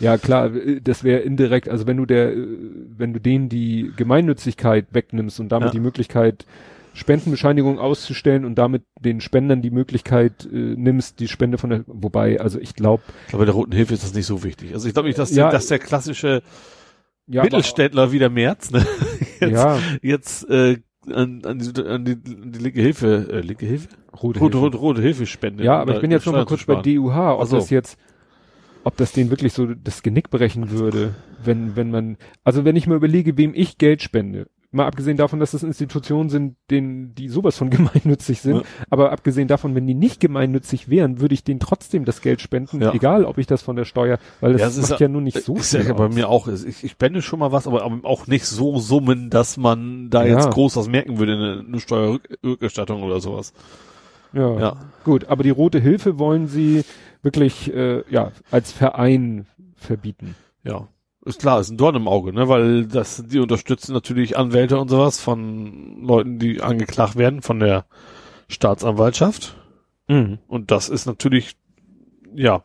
ja 0.00 0.18
klar, 0.18 0.54
äh, 0.54 0.80
das 0.80 1.04
wäre 1.04 1.20
indirekt, 1.20 1.68
also 1.68 1.86
wenn 1.86 1.96
du 1.96 2.06
der, 2.06 2.32
äh, 2.32 2.46
wenn 2.96 3.12
du 3.12 3.20
denen 3.20 3.48
die 3.48 3.92
Gemeinnützigkeit 3.96 4.86
wegnimmst 4.92 5.40
und 5.40 5.50
damit 5.50 5.68
Ja. 5.68 5.72
die 5.72 5.80
Möglichkeit, 5.80 6.46
Spendenbescheinigung 6.92 7.78
auszustellen 7.78 8.44
und 8.44 8.56
damit 8.56 8.82
den 9.00 9.20
Spendern 9.20 9.62
die 9.62 9.70
Möglichkeit 9.70 10.44
äh, 10.52 10.56
nimmst, 10.56 11.20
die 11.20 11.28
Spende 11.28 11.56
von 11.58 11.70
der, 11.70 11.84
wobei, 11.86 12.40
also 12.40 12.58
ich 12.60 12.74
glaube, 12.74 13.02
Ich 13.22 13.28
glaube, 13.28 13.42
bei 13.42 13.46
der 13.46 13.54
roten 13.54 13.72
Hilfe 13.72 13.94
ist 13.94 14.02
das 14.02 14.14
nicht 14.14 14.26
so 14.26 14.42
wichtig. 14.42 14.74
Also 14.74 14.88
ich 14.88 14.94
glaube 14.94 15.08
nicht, 15.08 15.18
dass, 15.18 15.34
Ja. 15.34 15.48
die, 15.48 15.52
dass 15.54 15.66
der 15.68 15.78
klassische 15.78 16.42
ja, 17.26 17.42
Mittelständler 17.44 18.10
wie 18.12 18.18
der 18.18 18.30
Merz, 18.30 18.70
ne? 18.70 18.80
aber, 18.80 19.20
jetzt, 19.40 19.52
ja, 19.52 19.78
jetzt 20.02 20.50
äh, 20.50 20.78
an, 21.06 21.42
an, 21.44 21.58
die, 21.58 21.82
an 21.82 22.04
die, 22.04 22.12
an 22.12 22.52
die 22.52 22.58
linke 22.58 22.80
Hilfe, 22.80 23.28
äh, 23.30 23.40
linke 23.40 23.66
Hilfe? 23.66 23.88
rote 24.12 24.40
Rote, 24.40 24.40
Hilfe. 24.40 24.58
rote, 24.58 24.78
rote 24.78 25.02
Hilfe 25.02 25.26
spenden. 25.26 25.62
Ja, 25.62 25.80
aber 25.80 25.94
ich 25.94 26.00
bin 26.00 26.10
jetzt 26.10 26.26
noch 26.26 26.32
mal 26.32 26.44
kurz 26.44 26.64
bei. 26.64 26.82
DUH, 26.82 27.38
ob 27.40 27.46
so. 27.48 27.56
das 27.56 27.70
jetzt, 27.70 27.98
ob 28.84 28.96
das 28.96 29.12
denen 29.12 29.30
wirklich 29.30 29.52
so 29.52 29.66
das 29.66 30.02
Genick 30.02 30.30
brechen 30.30 30.70
würde, 30.70 31.14
wenn, 31.42 31.76
wenn 31.76 31.90
man, 31.90 32.16
also 32.44 32.64
wenn 32.64 32.76
ich 32.76 32.86
mir 32.86 32.94
überlege, 32.94 33.36
wem 33.36 33.52
ich 33.54 33.78
Geld 33.78 34.02
spende, 34.02 34.48
mal 34.72 34.86
abgesehen 34.86 35.16
davon, 35.16 35.40
dass 35.40 35.50
das 35.50 35.62
Institutionen 35.64 36.28
sind, 36.30 36.56
denen, 36.70 37.14
die 37.14 37.28
sowas 37.28 37.56
von 37.56 37.70
gemeinnützig 37.70 38.40
sind, 38.40 38.56
Ja. 38.58 38.62
aber 38.88 39.10
abgesehen 39.12 39.48
davon, 39.48 39.74
wenn 39.74 39.86
die 39.86 39.94
nicht 39.94 40.20
gemeinnützig 40.20 40.88
wären, 40.88 41.20
würde 41.20 41.34
ich 41.34 41.42
denen 41.42 41.58
trotzdem 41.60 42.04
das 42.04 42.20
Geld 42.20 42.40
spenden, 42.40 42.80
Ja. 42.80 42.92
egal 42.94 43.24
ob 43.24 43.38
ich 43.38 43.46
das 43.46 43.62
von 43.62 43.74
der 43.76 43.84
Steuer, 43.84 44.18
weil 44.40 44.52
das 44.52 44.60
Ja, 44.60 44.68
ist 44.68 44.78
macht 44.90 45.00
ja- 45.00 45.06
ja, 45.06 45.08
nur 45.08 45.22
nicht 45.22 45.42
so 45.42 45.56
ist 45.56 45.74
viel 45.76 45.84
ja 45.86 45.92
bei 45.94 46.06
aus. 46.06 46.14
mir 46.14 46.28
auch. 46.28 46.46
Ich, 46.46 46.84
ich 46.84 46.90
spende 46.92 47.20
schon 47.22 47.40
mal 47.40 47.50
was, 47.52 47.66
aber, 47.66 47.82
aber 47.82 47.98
auch 48.04 48.26
nicht 48.28 48.46
so 48.46 48.78
Summen, 48.78 49.28
dass 49.30 49.56
man 49.56 50.08
da 50.10 50.24
jetzt 50.24 50.50
groß 50.50 50.76
was 50.76 50.88
merken 50.88 51.18
würde, 51.18 51.32
eine, 51.34 51.64
eine 51.66 51.80
Steuerrückerstattung 51.80 53.02
oder 53.02 53.20
sowas. 53.20 53.52
Ja. 54.32 54.58
Ja. 54.60 54.76
Gut, 55.04 55.24
aber 55.26 55.42
die 55.42 55.50
Rote 55.50 55.80
Hilfe 55.80 56.18
wollen 56.20 56.46
sie 56.46 56.84
wirklich, 57.22 57.74
äh, 57.74 58.04
ja, 58.08 58.30
als 58.52 58.70
Verein 58.70 59.46
verbieten. 59.74 60.36
Ja. 60.62 60.86
Ist 61.24 61.40
klar, 61.40 61.60
ist 61.60 61.70
ein 61.70 61.76
Dorn 61.76 61.96
im 61.96 62.08
Auge, 62.08 62.32
ne, 62.32 62.48
weil 62.48 62.86
das, 62.86 63.22
die 63.26 63.40
unterstützen 63.40 63.92
natürlich 63.92 64.38
Anwälte 64.38 64.78
und 64.78 64.88
sowas 64.88 65.20
von 65.20 66.02
Leuten, 66.02 66.38
die 66.38 66.62
angeklagt 66.62 67.16
werden 67.16 67.42
von 67.42 67.60
der 67.60 67.84
Staatsanwaltschaft. 68.48 69.56
Und 70.48 70.70
das 70.70 70.88
ist 70.88 71.06
natürlich, 71.06 71.56
ja, 72.34 72.64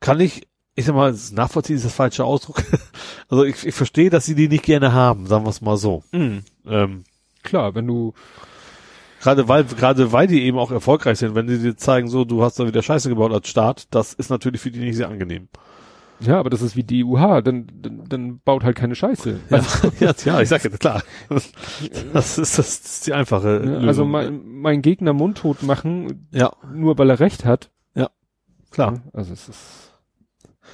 kann 0.00 0.20
ich, 0.20 0.48
ich 0.74 0.86
sag 0.86 0.94
mal, 0.94 1.14
nachvollziehen 1.32 1.76
ist 1.76 1.84
das 1.84 1.94
falsche 1.94 2.24
Ausdruck. 2.24 2.62
also 3.28 3.44
ich, 3.44 3.66
ich 3.66 3.74
verstehe, 3.74 4.08
dass 4.08 4.24
sie 4.24 4.34
die 4.34 4.48
nicht 4.48 4.64
gerne 4.64 4.92
haben, 4.94 5.26
sagen 5.26 5.44
wir 5.44 5.50
es 5.50 5.60
mal 5.60 5.76
so. 5.76 6.02
Ähm, 6.66 7.04
Klar, 7.42 7.74
wenn 7.74 7.86
du, 7.86 8.14
Gerade 9.20 9.48
weil, 9.48 9.64
gerade 9.64 10.12
weil 10.12 10.26
die 10.26 10.42
eben 10.42 10.58
auch 10.58 10.70
erfolgreich 10.70 11.18
sind, 11.18 11.34
wenn 11.34 11.48
sie 11.48 11.58
dir 11.58 11.76
zeigen, 11.76 12.08
so, 12.08 12.24
du 12.24 12.42
hast 12.42 12.60
da 12.60 12.66
wieder 12.66 12.82
Scheiße 12.82 13.08
gebaut 13.08 13.32
als 13.32 13.48
Staat, 13.48 13.88
das 13.90 14.12
ist 14.12 14.30
natürlich 14.30 14.60
für 14.60 14.70
die 14.70 14.78
nicht 14.78 14.96
sehr 14.96 15.08
angenehm. 15.08 15.48
Ja, 16.20 16.38
aber 16.38 16.48
das 16.50 16.62
ist 16.62 16.76
wie 16.76 16.82
die 16.84 17.04
UH, 17.04 17.42
dann, 17.42 17.66
dann, 17.74 18.04
dann 18.08 18.40
baut 18.40 18.64
halt 18.64 18.76
keine 18.76 18.94
Scheiße. 18.94 19.38
Also, 19.50 19.90
ja, 20.00 20.14
ja, 20.24 20.40
ich 20.40 20.48
sag 20.48 20.64
ja, 20.64 20.70
klar. 20.70 21.02
Das 22.12 22.38
ist, 22.38 22.58
das 22.58 22.58
ist 22.58 23.06
die 23.06 23.12
einfache 23.12 23.58
Lösung. 23.58 23.88
also 23.88 24.04
mein, 24.04 24.40
mein 24.46 24.82
Gegner 24.82 25.12
mundtot 25.12 25.62
machen, 25.62 26.28
ja, 26.32 26.52
nur 26.72 26.96
weil 26.98 27.10
er 27.10 27.20
recht 27.20 27.44
hat. 27.44 27.70
klar. 28.70 28.92
Ne? 28.92 29.02
Also 29.12 29.32
es 29.32 29.48
ist, 29.48 29.92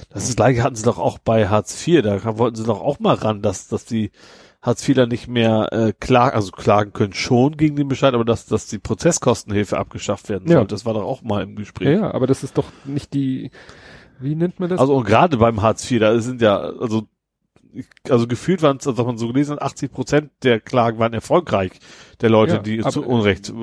Das 0.09 0.27
ist 0.27 0.35
gleiche 0.37 0.63
hatten 0.63 0.75
sie 0.75 0.83
doch 0.83 0.97
auch 0.99 1.19
bei 1.19 1.47
Hartz 1.47 1.85
IV, 1.87 2.01
da 2.03 2.37
wollten 2.37 2.55
sie 2.55 2.63
doch 2.65 2.81
auch 2.81 2.99
mal 2.99 3.15
ran, 3.15 3.41
dass, 3.41 3.67
dass 3.67 3.85
die 3.85 4.11
Hartz 4.61 4.87
IVler 4.87 5.07
nicht 5.07 5.27
mehr 5.27 5.67
äh, 5.73 5.93
klagen, 5.99 6.35
also 6.35 6.51
klagen 6.51 6.93
können 6.93 7.13
schon 7.13 7.57
gegen 7.57 7.75
den 7.75 7.89
Bescheid, 7.89 8.13
aber 8.13 8.23
dass, 8.25 8.45
dass 8.45 8.67
die 8.67 8.79
Prozesskostenhilfe 8.79 9.77
abgeschafft 9.77 10.29
werden 10.29 10.49
Ja. 10.49 10.59
soll. 10.59 10.67
Das 10.67 10.85
war 10.85 10.93
doch 10.93 11.03
auch 11.03 11.21
mal 11.21 11.43
im 11.43 11.55
Gespräch. 11.55 11.89
ja, 11.89 11.93
ja, 12.07 12.13
aber 12.13 12.27
das 12.27 12.43
ist 12.43 12.57
doch 12.57 12.71
nicht 12.85 13.13
die, 13.13 13.51
wie 14.19 14.35
nennt 14.35 14.59
man 14.59 14.69
das? 14.69 14.79
Also 14.79 14.95
und 14.95 15.05
gerade 15.05 15.37
beim 15.37 15.61
Hartz 15.61 15.89
IV, 15.89 15.99
da 15.99 16.19
sind 16.19 16.41
ja, 16.41 16.57
also 16.57 17.07
also 18.07 18.27
gefühlt 18.27 18.61
waren 18.61 18.77
es, 18.77 18.85
also 18.85 18.99
was 18.99 19.05
man 19.07 19.17
so 19.17 19.27
gelesen 19.27 19.53
hat, 19.55 19.63
80 19.63 19.91
Prozent 19.91 20.29
der 20.43 20.59
Klagen 20.59 20.99
waren 20.99 21.13
erfolgreich, 21.13 21.71
der 22.21 22.29
Leute, 22.29 22.53
Ja, 22.57 22.59
die 22.61 22.79
aber- 22.81 22.91
zu 22.91 23.03
Unrecht. 23.03 23.49
äh, 23.49 23.53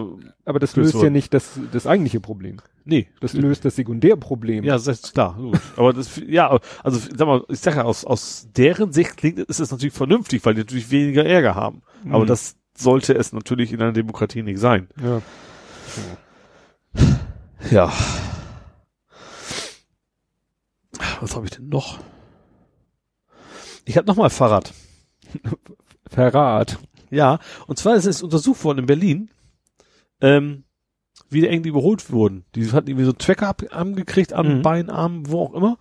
aber 0.45 0.59
das 0.59 0.75
löst 0.75 0.95
ja 0.95 1.03
Wort. 1.03 1.13
nicht 1.13 1.33
das, 1.33 1.53
das 1.71 1.87
eigentliche 1.87 2.19
Problem. 2.19 2.57
Nee, 2.85 3.07
Das 3.21 3.35
löst 3.35 3.65
das 3.65 3.77
Sekundärproblem. 3.77 4.65
ja, 4.65 4.73
das 4.73 4.89
ist 4.89 5.13
klar. 5.15 5.39
Aber 5.77 5.93
das, 5.93 6.21
ja, 6.27 6.59
also 6.83 6.99
sag 7.17 7.27
mal, 7.29 7.45
ich 7.49 7.61
sag 7.61 7.77
ja, 7.77 7.85
aus, 7.85 8.05
aus 8.05 8.49
deren 8.57 8.93
Sicht 8.93 9.17
klingt, 9.17 9.39
ist 9.39 9.61
es 9.61 9.71
natürlich 9.71 9.95
vernünftig, 9.95 10.45
weil 10.45 10.55
die 10.55 10.63
natürlich 10.63 10.91
weniger 10.91 11.25
Ärger 11.25 11.55
haben. 11.55 11.83
Aber 12.09 12.25
Mhm. 12.25 12.29
das 12.29 12.57
sollte 12.77 13.15
es 13.15 13.33
natürlich 13.33 13.73
in 13.73 13.81
einer 13.81 13.93
Demokratie 13.93 14.43
nicht 14.43 14.59
sein. 14.59 14.89
Ja. 15.01 15.23
Ja. 17.71 17.93
Was 21.21 21.37
habe 21.37 21.47
ich 21.47 21.53
denn 21.53 21.69
noch? 21.69 21.99
Ich 23.85 23.97
habe 23.97 24.07
noch 24.07 24.17
mal 24.17 24.31
Fahrrad. 24.31 24.73
Verrat. 26.09 26.79
Ja, 27.11 27.39
und 27.67 27.79
zwar 27.79 27.97
ist 27.97 28.07
es 28.07 28.23
untersucht 28.23 28.65
worden 28.65 28.81
in 28.81 28.87
Berlin, 28.87 29.31
ähm, 30.21 30.65
wie 31.29 31.45
irgendwie 31.45 31.71
überholt 31.71 32.11
wurden. 32.11 32.45
Die 32.55 32.71
hatten 32.73 32.89
irgendwie 32.89 33.05
so 33.05 33.13
Tracker 33.13 33.49
ab, 33.49 33.63
angekriegt, 33.71 34.33
am 34.33 34.59
Mhm. 34.59 34.63
Bein, 34.63 34.91
Arm, 34.91 35.29
wo 35.31 35.41
auch 35.41 35.55
immer. 35.55 35.77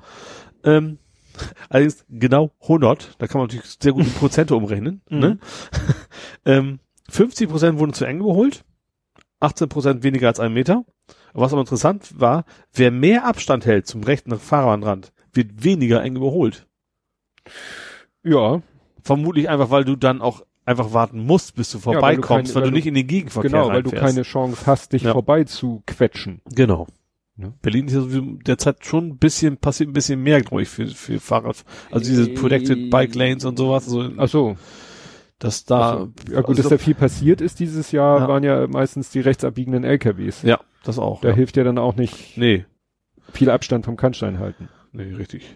Ähm, 0.63 0.99
Allerdings 1.69 2.05
genau 2.09 2.51
100, 2.61 3.15
da 3.17 3.27
kann 3.27 3.39
man 3.39 3.47
natürlich 3.47 3.77
sehr 3.81 3.93
gut 3.93 4.05
in 4.05 4.13
Prozente 4.13 4.55
umrechnen. 4.55 5.01
Mhm. 5.09 5.19
Ne? 5.19 5.39
ähm, 6.45 6.79
50 7.09 7.49
Prozent 7.49 7.79
wurden 7.79 7.93
zu 7.93 8.05
eng 8.05 8.19
geholt, 8.19 8.65
18 9.39 9.69
Prozent 9.69 10.03
weniger 10.03 10.27
als 10.27 10.39
einen 10.39 10.53
Meter. 10.53 10.85
Was 11.33 11.53
aber 11.53 11.61
interessant 11.61 12.19
war, 12.19 12.45
wer 12.73 12.91
mehr 12.91 13.25
Abstand 13.25 13.65
hält 13.65 13.87
zum 13.87 14.03
rechten 14.03 14.37
Fahrbahnrand, 14.37 15.11
wird 15.33 15.63
weniger 15.63 16.03
eng 16.03 16.15
überholt. 16.15 16.67
Ja, 18.23 18.61
Vermutlich 19.01 19.47
einfach, 19.49 19.69
weil 19.71 19.85
du 19.85 19.95
dann 19.95 20.21
auch 20.21 20.45
einfach 20.65 20.93
warten 20.93 21.25
musst, 21.25 21.55
bis 21.55 21.71
du 21.71 21.77
weil 21.77 21.81
du 21.95 21.99
vorbeikommst, 22.01 22.27
keine- 22.27 22.55
weil, 22.55 22.61
weil 22.63 22.69
du 22.71 22.75
nicht 22.75 22.85
in 22.85 22.93
den 22.95 23.07
Gegenverkehr 23.07 23.49
genau, 23.49 23.69
weil 23.69 23.81
du 23.81 23.91
keine 23.91 24.23
Chance 24.23 24.63
hast, 24.67 24.91
dich 24.91 25.03
Ja. 25.03 25.13
vorbei 25.13 25.45
zu 25.45 25.81
quetschen. 25.87 26.41
Genau. 26.53 26.85
Ne? 27.37 27.53
Berlin 27.61 27.87
ist 27.87 27.93
ja 27.93 28.01
sowieso 28.01 28.21
derzeit 28.45 28.85
schon 28.85 29.07
ein 29.07 29.17
bisschen, 29.17 29.55
passiert 29.57 29.89
ein 29.89 29.93
bisschen 29.93 30.21
mehr, 30.21 30.41
glaube 30.41 30.63
ich, 30.63 30.69
für, 30.69 30.85
für 30.87 31.19
Fahrrad. 31.21 31.63
Also 31.89 32.05
diese 32.09 32.27
Protected 32.33 32.89
Bike 32.91 33.15
Lanes 33.15 33.45
und 33.45 33.57
sowas, 33.57 33.85
so, 33.85 34.09
Ach 34.17 34.27
so. 34.27 34.57
dass 35.39 35.63
da, 35.63 35.91
Also, 35.91 36.11
ja 36.29 36.41
gut, 36.41 36.49
also 36.49 36.61
dass 36.63 36.69
da 36.69 36.77
viel 36.77 36.95
passiert 36.95 37.39
ist 37.39 37.61
dieses 37.61 37.93
Jahr, 37.93 38.19
Ja. 38.19 38.27
waren 38.27 38.43
ja 38.43 38.67
meistens 38.67 39.09
die 39.09 39.21
rechtsabbiegenden 39.21 39.85
LKWs. 39.85 40.41
ja, 40.43 40.59
das 40.83 40.99
auch. 40.99 41.21
Da 41.21 41.29
ja. 41.29 41.35
hilft 41.35 41.55
ja 41.55 41.63
dann 41.63 41.77
auch 41.77 41.95
nicht 41.95 42.37
Nee, 42.37 42.65
viel 43.31 43.49
Abstand 43.49 43.85
vom 43.85 43.95
Kannstein 43.95 44.39
halten. 44.39 44.67
Nee, 44.91 45.13
richtig. 45.15 45.55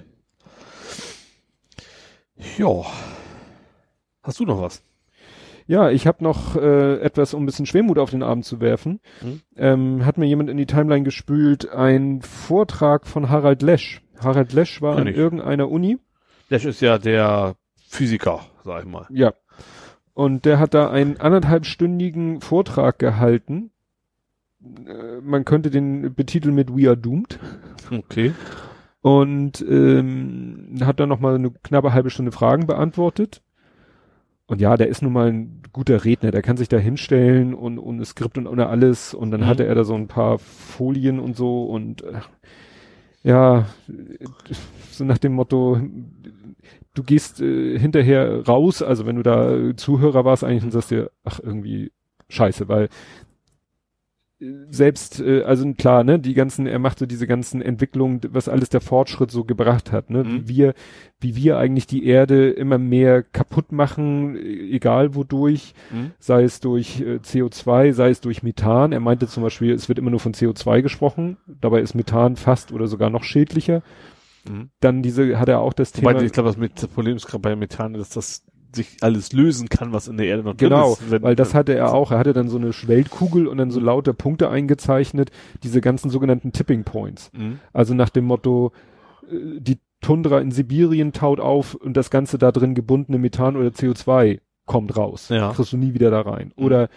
Ja. 2.57 2.83
Hast 4.21 4.39
du 4.39 4.45
noch 4.45 4.61
was? 4.61 4.83
Ja, 5.65 5.89
ich 5.89 6.07
habe 6.07 6.23
noch 6.23 6.55
äh, 6.55 6.99
etwas, 6.99 7.33
um 7.33 7.43
ein 7.43 7.45
bisschen 7.45 7.65
Schwermut 7.65 7.97
auf 7.97 8.09
den 8.09 8.23
Abend 8.23 8.43
zu 8.45 8.59
werfen. 8.59 8.99
Mhm. 9.21 9.41
Ähm, 9.55 10.05
hat 10.05 10.17
mir 10.17 10.25
jemand 10.25 10.49
in 10.49 10.57
die 10.57 10.65
Timeline 10.65 11.03
gespült, 11.03 11.69
ein 11.69 12.21
Vortrag 12.21 13.07
von 13.07 13.29
Harald 13.29 13.61
Lesch. 13.61 14.01
Harald 14.19 14.51
Lesch 14.53 14.81
war 14.81 14.95
Kenn 14.95 15.01
an 15.03 15.07
ich. 15.07 15.17
irgendeiner 15.17 15.69
Uni. 15.69 15.99
Das 16.49 16.65
ist 16.65 16.81
ja 16.81 16.97
der 16.97 17.55
Physiker, 17.87 18.41
sag 18.65 18.83
ich 18.83 18.89
mal. 18.89 19.07
Ja. 19.09 19.33
Und 20.13 20.45
der 20.45 20.59
hat 20.59 20.73
da 20.73 20.89
einen 20.91 21.17
anderthalbstündigen 21.17 22.41
Vortrag 22.41 22.99
gehalten. 22.99 23.71
Äh, 24.61 25.21
Man 25.21 25.45
könnte 25.45 25.71
den 25.71 26.13
betiteln 26.13 26.53
mit 26.55 26.75
We 26.75 26.87
Are 26.87 26.97
Doomed. 26.97 27.39
Okay. 27.89 28.33
Und 29.03 29.63
ähm, 29.69 30.77
hat 30.83 30.99
dann 30.99 31.09
noch 31.09 31.19
mal 31.19 31.35
eine 31.35 31.51
knappe 31.51 31.93
halbe 31.93 32.09
Stunde 32.09 32.31
Fragen 32.31 32.67
beantwortet. 32.67 33.43
Und 34.47 34.61
ja, 34.61 34.77
der 34.77 34.87
ist 34.87 35.01
nun 35.01 35.13
mal 35.13 35.27
ein 35.29 35.61
guter 35.73 36.05
Redner, 36.05 36.31
der 36.31 36.41
kann 36.41 36.57
sich 36.57 36.69
da 36.69 36.77
hinstellen 36.77 37.53
und 37.53 37.79
ohne 37.79 38.05
Skript 38.05 38.37
und 38.37 38.47
ohne 38.47 38.67
alles. 38.67 39.13
Und 39.13 39.31
dann 39.31 39.41
Mhm. 39.41 39.45
hatte 39.47 39.65
er 39.65 39.75
da 39.75 39.83
so 39.83 39.95
ein 39.95 40.07
paar 40.07 40.39
Folien 40.39 41.19
und 41.19 41.35
so 41.35 41.65
und 41.65 42.03
äh, 42.03 42.19
ja, 43.23 43.67
so 44.91 45.05
nach 45.05 45.17
dem 45.17 45.33
Motto, 45.33 45.79
du 46.93 47.03
gehst 47.03 47.41
äh, 47.41 47.77
hinterher 47.79 48.45
raus, 48.45 48.81
also 48.81 49.05
wenn 49.05 49.15
du 49.15 49.23
da 49.23 49.75
Zuhörer 49.75 50.25
warst 50.25 50.43
eigentlich 50.43 50.63
und 50.63 50.71
sagst 50.71 50.91
dir, 50.91 51.11
ach 51.23 51.39
irgendwie 51.41 51.91
scheiße, 52.29 52.67
weil 52.67 52.89
selbst, 54.69 55.19
äh, 55.19 55.43
also 55.43 55.71
klar, 55.73 56.03
ne, 56.03 56.19
die 56.19 56.33
ganzen, 56.33 56.67
er 56.67 56.79
macht 56.79 56.99
so 56.99 57.05
diese 57.05 57.27
ganzen 57.27 57.61
Entwicklungen, 57.61 58.21
was 58.29 58.49
alles 58.49 58.69
der 58.69 58.81
Fortschritt 58.81 59.31
so 59.31 59.43
gebracht 59.43 59.91
hat, 59.91 60.09
ne, 60.09 60.23
Mhm. 60.23 60.47
wie 60.47 60.47
wir, 60.55 60.73
wie 61.19 61.35
wir 61.35 61.57
eigentlich 61.57 61.87
die 61.87 62.05
Erde 62.05 62.49
immer 62.51 62.77
mehr 62.77 63.23
kaputt 63.23 63.71
machen, 63.71 64.35
äh, 64.35 64.39
egal 64.75 65.15
wodurch, 65.15 65.73
Mhm. 65.91 66.11
sei 66.19 66.43
es 66.43 66.59
durch 66.59 67.01
äh, 67.01 67.19
CO2, 67.23 67.93
sei 67.93 68.09
es 68.09 68.21
durch 68.21 68.43
Methan. 68.43 68.91
Er 68.91 68.99
meinte 68.99 69.27
zum 69.27 69.43
Beispiel, 69.43 69.71
es 69.71 69.87
wird 69.89 69.99
immer 69.99 70.11
nur 70.11 70.19
von 70.19 70.33
CO2 70.33 70.81
gesprochen, 70.81 71.37
dabei 71.61 71.81
ist 71.81 71.93
Methan 71.95 72.35
fast 72.35 72.71
oder 72.71 72.87
sogar 72.87 73.09
noch 73.09 73.23
schädlicher. 73.23 73.83
Mhm. 74.49 74.69
Dann 74.81 75.01
diese, 75.03 75.39
hat 75.39 75.47
er 75.49 75.59
auch 75.61 75.73
das 75.73 75.95
Wobei, 75.97 76.13
Thema. 76.13 76.23
ich 76.25 76.31
glaube, 76.33 76.49
das 76.49 76.57
mit 76.57 76.75
Problem 76.93 77.15
ist 77.15 77.27
gerade 77.27 77.41
bei 77.41 77.55
Methan, 77.55 77.93
dass 77.93 78.09
das 78.09 78.43
sich 78.75 78.97
alles 79.01 79.31
lösen 79.33 79.69
kann, 79.69 79.93
was 79.93 80.07
in 80.07 80.17
der 80.17 80.25
Erde 80.27 80.43
noch 80.43 80.55
drin 80.55 80.69
Genau, 80.69 80.93
ist. 80.93 81.11
wenn- 81.11 81.21
weil 81.23 81.35
das 81.35 81.53
hatte 81.53 81.73
er 81.75 81.93
auch. 81.93 82.11
Er 82.11 82.17
hatte 82.19 82.33
dann 82.33 82.49
so 82.49 82.57
eine 82.57 82.71
Weltkugel 82.87 83.47
und 83.47 83.57
dann 83.57 83.71
so 83.71 83.79
lauter 83.79 84.13
Punkte 84.13 84.49
eingezeichnet, 84.49 85.31
diese 85.63 85.81
ganzen 85.81 86.09
sogenannten 86.09 86.51
Tipping 86.51 86.83
Points. 86.83 87.31
Mhm. 87.33 87.59
Also 87.73 87.93
nach 87.93 88.09
dem 88.09 88.25
Motto, 88.25 88.71
äh, 89.29 89.59
die 89.59 89.79
Tundra 90.01 90.39
in 90.41 90.51
Sibirien 90.51 91.13
taut 91.13 91.39
auf 91.39 91.75
und 91.75 91.95
das 91.95 92.09
ganze 92.09 92.37
da 92.37 92.51
drin 92.51 92.75
gebundene 92.75 93.17
Methan 93.19 93.55
oder 93.55 93.69
CO2 93.69 94.41
kommt 94.65 94.97
raus. 94.97 95.29
Ja. 95.29 95.51
Kriegst 95.53 95.71
du 95.73 95.77
nie 95.77 95.93
wieder 95.93 96.11
da 96.11 96.21
rein. 96.21 96.51
Mhm. 96.57 96.65
Oder 96.65 96.89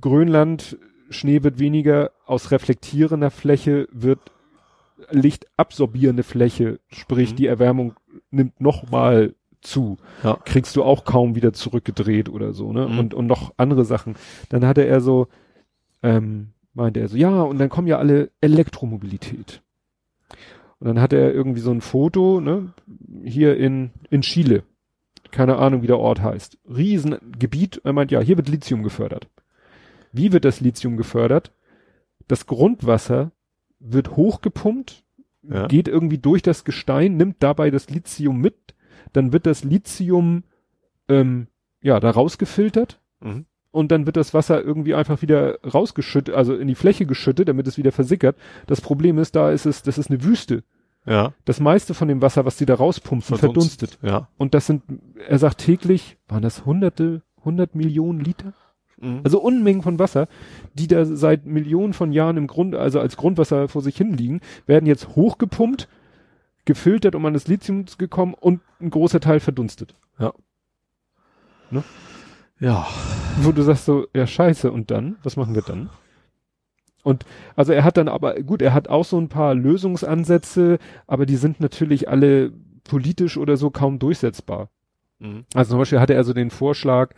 Grönland, 0.00 0.78
Schnee 1.10 1.42
wird 1.42 1.58
weniger, 1.58 2.10
aus 2.26 2.50
reflektierender 2.52 3.30
Fläche 3.30 3.88
wird 3.92 4.20
lichtabsorbierende 5.10 6.22
Fläche, 6.22 6.78
sprich 6.88 7.32
Mhm. 7.32 7.36
die 7.36 7.46
Erwärmung 7.46 7.94
nimmt 8.30 8.60
nochmal 8.60 9.34
zu. 9.60 9.98
Ja. 10.22 10.38
Kriegst 10.44 10.76
du 10.76 10.82
auch 10.82 11.04
kaum 11.04 11.34
wieder 11.34 11.52
zurückgedreht 11.52 12.28
oder 12.28 12.52
so, 12.52 12.72
ne? 12.72 12.86
Mhm. 12.88 12.98
Und, 12.98 13.14
und 13.14 13.26
noch 13.26 13.52
andere 13.56 13.84
Sachen. 13.84 14.14
Dann 14.48 14.66
hatte 14.66 14.82
er 14.86 15.00
so, 15.00 15.28
ähm, 16.02 16.48
meinte 16.74 17.00
er 17.00 17.08
so, 17.08 17.16
ja, 17.16 17.42
und 17.42 17.58
dann 17.58 17.68
kommen 17.68 17.86
ja 17.88 17.98
alle 17.98 18.30
Elektromobilität. 18.40 19.62
Und 20.78 20.86
dann 20.86 21.00
hatte 21.00 21.16
er 21.16 21.34
irgendwie 21.34 21.60
so 21.60 21.70
ein 21.70 21.82
Foto, 21.82 22.40
ne, 22.40 22.72
hier 23.22 23.56
in, 23.56 23.90
in 24.08 24.22
Chile. 24.22 24.62
Keine 25.30 25.56
Ahnung, 25.58 25.82
wie 25.82 25.86
der 25.86 25.98
Ort 25.98 26.22
heißt. 26.22 26.58
Riesengebiet. 26.68 27.82
Er 27.84 27.92
meint, 27.92 28.10
ja, 28.10 28.20
hier 28.20 28.36
wird 28.36 28.48
Lithium 28.48 28.82
gefördert. 28.82 29.28
Wie 30.12 30.32
wird 30.32 30.44
das 30.44 30.60
Lithium 30.60 30.96
gefördert? 30.96 31.52
Das 32.26 32.46
Grundwasser 32.46 33.30
wird 33.78 34.16
hochgepumpt, 34.16 35.04
Ja. 35.42 35.66
geht 35.66 35.86
irgendwie 35.86 36.18
durch 36.18 36.42
das 36.42 36.64
Gestein, 36.64 37.16
nimmt 37.16 37.36
dabei 37.40 37.70
das 37.70 37.90
Lithium 37.90 38.40
mit, 38.40 38.74
dann 39.12 39.32
wird 39.32 39.46
das 39.46 39.64
Lithium 39.64 40.44
ähm, 41.08 41.46
ja 41.82 42.00
da 42.00 42.10
rausgefiltert 42.10 43.00
Mhm. 43.22 43.44
und 43.70 43.92
dann 43.92 44.06
wird 44.06 44.16
das 44.16 44.32
Wasser 44.32 44.62
irgendwie 44.62 44.94
einfach 44.94 45.20
wieder 45.20 45.58
rausgeschüttet, 45.62 46.34
also 46.34 46.54
in 46.54 46.68
die 46.68 46.74
Fläche 46.74 47.04
geschüttet, 47.04 47.48
damit 47.48 47.66
es 47.66 47.76
wieder 47.76 47.92
versickert. 47.92 48.36
Das 48.66 48.80
Problem 48.80 49.18
ist, 49.18 49.36
da 49.36 49.50
ist 49.50 49.66
es, 49.66 49.82
das 49.82 49.98
ist 49.98 50.10
eine 50.10 50.24
Wüste. 50.24 50.64
Ja. 51.04 51.34
Das 51.44 51.60
meiste 51.60 51.92
von 51.92 52.08
dem 52.08 52.22
Wasser, 52.22 52.44
was 52.46 52.56
die 52.56 52.66
da 52.66 52.74
rauspumpen, 52.74 53.36
verdunstet. 53.36 53.98
Ja. 54.02 54.28
Und 54.38 54.54
das 54.54 54.66
sind, 54.66 54.82
er 55.28 55.38
sagt 55.38 55.58
täglich, 55.58 56.16
waren 56.28 56.42
das 56.42 56.64
hunderte, 56.64 57.22
hundert 57.44 57.74
Millionen 57.74 58.20
Liter? 58.20 58.54
Mhm. 58.98 59.20
Also 59.22 59.40
Unmengen 59.40 59.82
von 59.82 59.98
Wasser, 59.98 60.28
die 60.74 60.86
da 60.88 61.04
seit 61.04 61.46
Millionen 61.46 61.92
von 61.92 62.12
Jahren 62.12 62.36
im 62.38 62.46
Grund, 62.46 62.74
also 62.74 63.00
als 63.00 63.16
Grundwasser 63.16 63.68
vor 63.68 63.82
sich 63.82 63.96
hin 63.96 64.14
liegen, 64.14 64.40
werden 64.66 64.86
jetzt 64.86 65.08
hochgepumpt, 65.16 65.88
gefiltert, 66.64 67.14
um 67.14 67.24
an 67.26 67.34
das 67.34 67.48
Lithium 67.48 67.86
zu 67.86 67.96
kommen 68.08 68.34
und 68.34 68.60
ein 68.80 68.90
großer 68.90 69.20
Teil 69.20 69.40
verdunstet. 69.40 69.94
ja. 72.58 72.86
Wo 73.40 73.52
du 73.52 73.62
sagst 73.62 73.86
so, 73.86 74.06
ja 74.14 74.26
scheiße, 74.26 74.70
und 74.70 74.90
dann? 74.90 75.16
Was 75.22 75.36
machen 75.36 75.54
wir 75.54 75.62
dann? 75.62 75.90
Und 77.02 77.24
also 77.56 77.72
er 77.72 77.84
hat 77.84 77.96
dann 77.96 78.08
aber, 78.08 78.34
gut, 78.42 78.60
er 78.60 78.74
hat 78.74 78.88
auch 78.88 79.04
so 79.04 79.18
ein 79.18 79.28
paar 79.28 79.54
Lösungsansätze, 79.54 80.78
aber 81.06 81.24
die 81.24 81.36
sind 81.36 81.60
natürlich 81.60 82.08
alle 82.08 82.52
politisch 82.84 83.36
oder 83.38 83.56
so 83.56 83.70
kaum 83.70 83.98
durchsetzbar. 83.98 84.68
Mhm. 85.18 85.44
Also 85.54 85.70
zum 85.70 85.78
Beispiel 85.78 86.00
hatte 86.00 86.14
er 86.14 86.24
so 86.24 86.34
den 86.34 86.50
Vorschlag, 86.50 87.14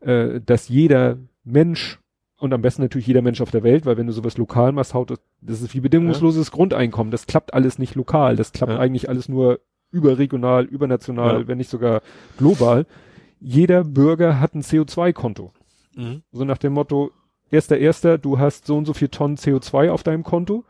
äh, 0.00 0.40
dass 0.44 0.68
jeder 0.68 1.16
Mensch 1.44 1.98
und 2.42 2.52
am 2.52 2.60
besten 2.60 2.82
natürlich 2.82 3.06
jeder 3.06 3.22
Mensch 3.22 3.40
auf 3.40 3.52
der 3.52 3.62
Welt, 3.62 3.86
weil 3.86 3.96
wenn 3.96 4.08
du 4.08 4.12
sowas 4.12 4.36
lokal 4.36 4.72
machst, 4.72 4.94
haut 4.94 5.10
das, 5.10 5.20
das 5.40 5.62
ist 5.62 5.74
wie 5.74 5.80
bedingungsloses 5.80 6.50
Grundeinkommen. 6.50 7.12
Das 7.12 7.26
klappt 7.26 7.54
alles 7.54 7.78
nicht 7.78 7.94
lokal. 7.94 8.34
Das 8.34 8.50
klappt 8.52 8.72
Ja. 8.72 8.78
eigentlich 8.80 9.08
alles 9.08 9.28
nur 9.28 9.60
überregional, 9.92 10.64
übernational, 10.64 11.42
Ja. 11.42 11.46
wenn 11.48 11.58
nicht 11.58 11.70
sogar 11.70 12.02
global. 12.38 12.84
Jeder 13.40 13.84
Bürger 13.84 14.40
hat 14.40 14.54
ein 14.54 14.62
CO2-Konto. 14.62 15.52
Mhm. 15.94 16.22
So 16.32 16.44
nach 16.44 16.58
dem 16.58 16.72
Motto, 16.72 17.12
erster, 17.50 17.78
erster, 17.78 18.18
du 18.18 18.40
hast 18.40 18.66
so 18.66 18.76
und 18.76 18.86
so 18.86 18.92
viel 18.92 19.08
Tonnen 19.08 19.36
CO2 19.36 19.90
auf 19.90 20.02
deinem 20.02 20.24
Konto. 20.24 20.64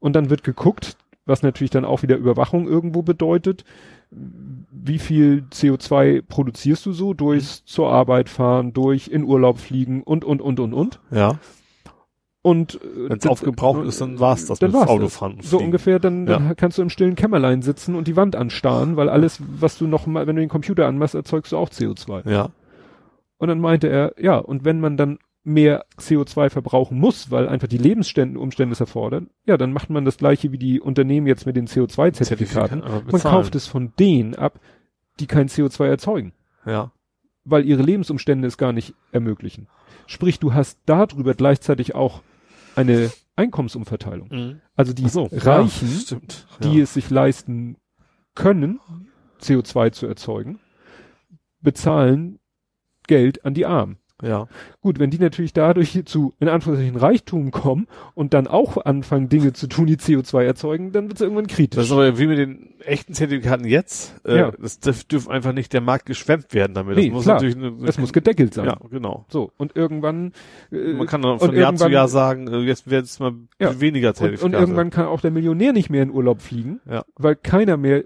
Und 0.00 0.14
dann 0.16 0.30
wird 0.30 0.42
geguckt, 0.42 0.96
was 1.26 1.42
natürlich 1.42 1.70
dann 1.70 1.84
auch 1.84 2.02
wieder 2.02 2.16
Überwachung 2.16 2.66
irgendwo 2.66 3.02
bedeutet. 3.02 3.64
Wie 4.10 4.98
viel 4.98 5.46
CO2 5.50 6.22
produzierst 6.22 6.84
du 6.86 6.92
so 6.92 7.14
durchs 7.14 7.64
zur 7.64 7.90
Arbeit 7.90 8.28
fahren, 8.28 8.72
durch 8.72 9.08
in 9.08 9.24
Urlaub 9.24 9.58
fliegen 9.58 10.02
und, 10.02 10.24
und, 10.24 10.40
und, 10.42 10.60
und, 10.60 10.74
und. 10.74 11.00
Ja. 11.10 11.38
Und 12.42 12.74
äh, 12.74 13.08
Wenn 13.08 13.18
es 13.18 13.26
aufgebraucht 13.26 13.86
ist, 13.86 14.02
dann 14.02 14.20
war's 14.20 14.44
das 14.44 14.58
dann 14.58 14.70
mit 14.70 14.78
war's 14.78 14.90
Autofahren. 14.90 15.38
So 15.40 15.58
ungefähr, 15.58 15.98
dann, 15.98 16.26
dann 16.26 16.54
kannst 16.56 16.76
du 16.76 16.82
im 16.82 16.90
stillen 16.90 17.14
Kämmerlein 17.14 17.62
sitzen 17.62 17.94
und 17.94 18.06
die 18.06 18.16
Wand 18.16 18.36
anstarren, 18.36 18.96
weil 18.96 19.08
alles, 19.08 19.40
was 19.58 19.78
du 19.78 19.86
noch 19.86 20.04
mal, 20.06 20.26
wenn 20.26 20.36
du 20.36 20.42
den 20.42 20.50
Computer 20.50 20.86
anmachst, 20.86 21.14
erzeugst 21.14 21.52
du 21.52 21.56
auch 21.56 21.70
CO2. 21.70 22.30
Ja. 22.30 22.50
Und 23.38 23.48
dann 23.48 23.60
meinte 23.60 23.88
er, 23.88 24.14
ja, 24.18 24.36
und 24.36 24.66
wenn 24.66 24.78
man 24.78 24.98
dann 24.98 25.18
mehr 25.44 25.84
CO2 25.98 26.48
verbrauchen 26.48 26.98
muss, 26.98 27.30
weil 27.30 27.48
einfach 27.48 27.68
die 27.68 27.78
Lebensumstände 27.78 28.40
Umstände 28.40 28.72
es 28.72 28.80
erfordern, 28.80 29.28
ja, 29.44 29.56
dann 29.58 29.72
macht 29.72 29.90
man 29.90 30.04
das 30.06 30.16
gleiche 30.16 30.52
wie 30.52 30.58
die 30.58 30.80
Unternehmen 30.80 31.26
jetzt 31.26 31.44
mit 31.44 31.54
den 31.54 31.66
CO2-Zertifikaten. 31.66 32.82
aber 32.82 33.02
Man 33.12 33.20
kauft 33.20 33.54
es 33.54 33.66
von 33.66 33.92
denen 33.98 34.34
ab, 34.34 34.58
die 35.20 35.26
kein 35.26 35.48
CO2 35.48 35.86
erzeugen, 35.86 36.32
Ja. 36.64 36.92
weil 37.44 37.66
ihre 37.66 37.82
Lebensumstände 37.82 38.48
es 38.48 38.56
gar 38.56 38.72
nicht 38.72 38.94
ermöglichen. 39.12 39.68
Sprich, 40.06 40.40
du 40.40 40.54
hast 40.54 40.80
darüber 40.86 41.34
gleichzeitig 41.34 41.94
auch 41.94 42.22
eine 42.74 43.10
Einkommensumverteilung. 43.36 44.28
Mhm. 44.30 44.60
Also 44.74 44.92
die 44.94 45.08
so, 45.08 45.28
Reichen, 45.30 45.88
ja, 45.92 45.98
stimmt. 46.00 46.46
die 46.62 46.78
ja. 46.78 46.82
es 46.84 46.94
sich 46.94 47.10
leisten 47.10 47.76
können, 48.34 48.80
CO2 49.40 49.92
zu 49.92 50.06
erzeugen, 50.06 50.58
bezahlen 51.60 52.38
Geld 53.06 53.44
an 53.44 53.54
die 53.54 53.66
Armen. 53.66 53.98
Ja. 54.22 54.46
Gut, 54.80 55.00
wenn 55.00 55.10
die 55.10 55.18
natürlich 55.18 55.52
dadurch 55.52 56.00
zu, 56.06 56.34
in 56.38 56.48
Anführungszeichen, 56.48 56.96
Reichtum 56.96 57.50
kommen 57.50 57.88
und 58.14 58.32
dann 58.32 58.46
auch 58.46 58.76
anfangen, 58.84 59.28
Dinge 59.28 59.52
zu 59.52 59.66
tun, 59.66 59.86
die 59.86 59.96
CO2 59.96 60.44
erzeugen, 60.44 60.92
dann 60.92 61.04
wird 61.08 61.14
es 61.14 61.20
irgendwann 61.20 61.48
kritisch. 61.48 61.76
Das 61.76 61.86
ist 61.86 61.92
aber 61.92 62.16
wie 62.18 62.26
mit 62.28 62.38
den 62.38 62.74
echten 62.80 63.12
Zertifikaten 63.14 63.66
jetzt. 63.66 64.14
Äh, 64.24 64.36
Ja. 64.38 64.52
Das 64.52 64.78
darf, 64.78 65.02
dürfen 65.04 65.32
einfach 65.32 65.52
nicht 65.52 65.72
der 65.72 65.80
Markt 65.80 66.06
geschwemmt 66.06 66.54
werden 66.54 66.74
damit. 66.74 66.96
Nee, 66.96 67.06
das 67.06 67.12
muss 67.14 67.24
klar. 67.24 67.36
natürlich 67.36 67.56
eine, 67.56 67.72
das 67.84 67.98
muss 67.98 68.12
gedeckelt 68.12 68.54
sein. 68.54 68.66
ja, 68.66 68.78
genau. 68.90 69.24
So, 69.28 69.50
und 69.58 69.74
irgendwann, 69.76 70.32
äh, 70.70 70.92
Man 70.94 71.06
kann 71.08 71.20
dann 71.22 71.32
und 71.32 71.38
von 71.40 71.54
Jahr 71.56 71.74
zu 71.74 71.88
Jahr 71.88 72.08
sagen, 72.08 72.46
äh, 72.48 72.58
jetzt 72.60 72.88
wird 72.88 73.04
es 73.06 73.18
mal 73.18 73.32
Ja. 73.58 73.80
weniger 73.80 74.08
und, 74.10 74.16
Zertifikate. 74.16 74.46
und 74.46 74.52
irgendwann 74.60 74.90
kann 74.90 75.06
auch 75.06 75.20
der 75.22 75.32
Millionär 75.32 75.72
nicht 75.72 75.90
mehr 75.90 76.02
in 76.04 76.10
Urlaub 76.10 76.40
fliegen, 76.40 76.80
Ja. 76.88 77.04
weil 77.16 77.34
keiner 77.36 77.76
mehr 77.76 78.04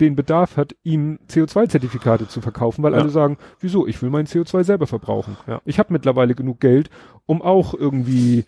den 0.00 0.16
Bedarf 0.16 0.56
hat, 0.56 0.74
ihm 0.82 1.18
CO2-Zertifikate 1.28 2.28
zu 2.28 2.40
verkaufen, 2.40 2.82
weil 2.82 2.92
Ja. 2.92 2.98
alle 2.98 3.08
sagen, 3.10 3.38
wieso, 3.60 3.86
ich 3.86 4.00
will 4.02 4.10
mein 4.10 4.26
CO2 4.26 4.64
selber 4.64 4.86
verbrauchen. 4.86 5.36
Ja. 5.46 5.60
Ich 5.64 5.78
habe 5.78 5.92
mittlerweile 5.92 6.34
genug 6.34 6.60
Geld, 6.60 6.90
um 7.26 7.42
auch 7.42 7.74
irgendwie 7.74 8.44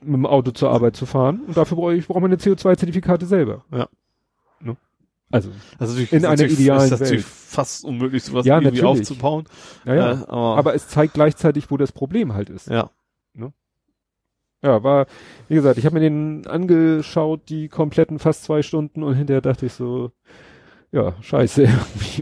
mit 0.00 0.14
dem 0.14 0.26
Auto 0.26 0.50
zur 0.50 0.70
Arbeit 0.70 0.96
zu 0.96 1.06
fahren 1.06 1.40
und 1.46 1.56
dafür 1.56 1.76
brauche 1.76 1.94
ich 1.94 2.06
brauche 2.06 2.20
meine 2.20 2.36
CO2-Zertifikate 2.36 3.26
selber. 3.26 3.64
Ja. 3.72 3.88
Ne? 4.60 4.76
Also, 5.30 5.50
also 5.78 5.92
natürlich, 5.94 6.12
in 6.12 6.18
einer 6.24 6.30
natürlich- 6.30 6.60
idealen 6.60 6.82
ist 6.84 6.90
das 6.92 7.00
natürlich 7.00 7.24
Welt. 7.24 7.32
fast 7.34 7.84
unmöglich, 7.84 8.22
sowas 8.24 8.44
Ja, 8.46 8.56
irgendwie 8.60 8.80
natürlich. 8.82 9.00
aufzubauen. 9.00 9.44
naja. 9.84 10.12
Äh, 10.12 10.24
aber, 10.28 10.56
aber 10.58 10.74
es 10.74 10.88
zeigt 10.88 11.14
gleichzeitig, 11.14 11.70
wo 11.70 11.76
das 11.76 11.92
Problem 11.92 12.34
halt 12.34 12.50
ist. 12.50 12.68
ja. 12.68 12.90
Ja, 14.64 14.82
war, 14.82 15.06
wie 15.48 15.56
gesagt, 15.56 15.76
ich 15.76 15.84
habe 15.84 15.94
mir 15.94 16.00
den 16.00 16.46
angeschaut, 16.46 17.50
die 17.50 17.68
kompletten 17.68 18.18
fast 18.18 18.44
zwei 18.44 18.62
Stunden 18.62 19.02
und 19.02 19.14
hinterher 19.14 19.42
dachte 19.42 19.66
ich 19.66 19.74
so, 19.74 20.10
ja, 20.90 21.14
scheiße 21.20 21.68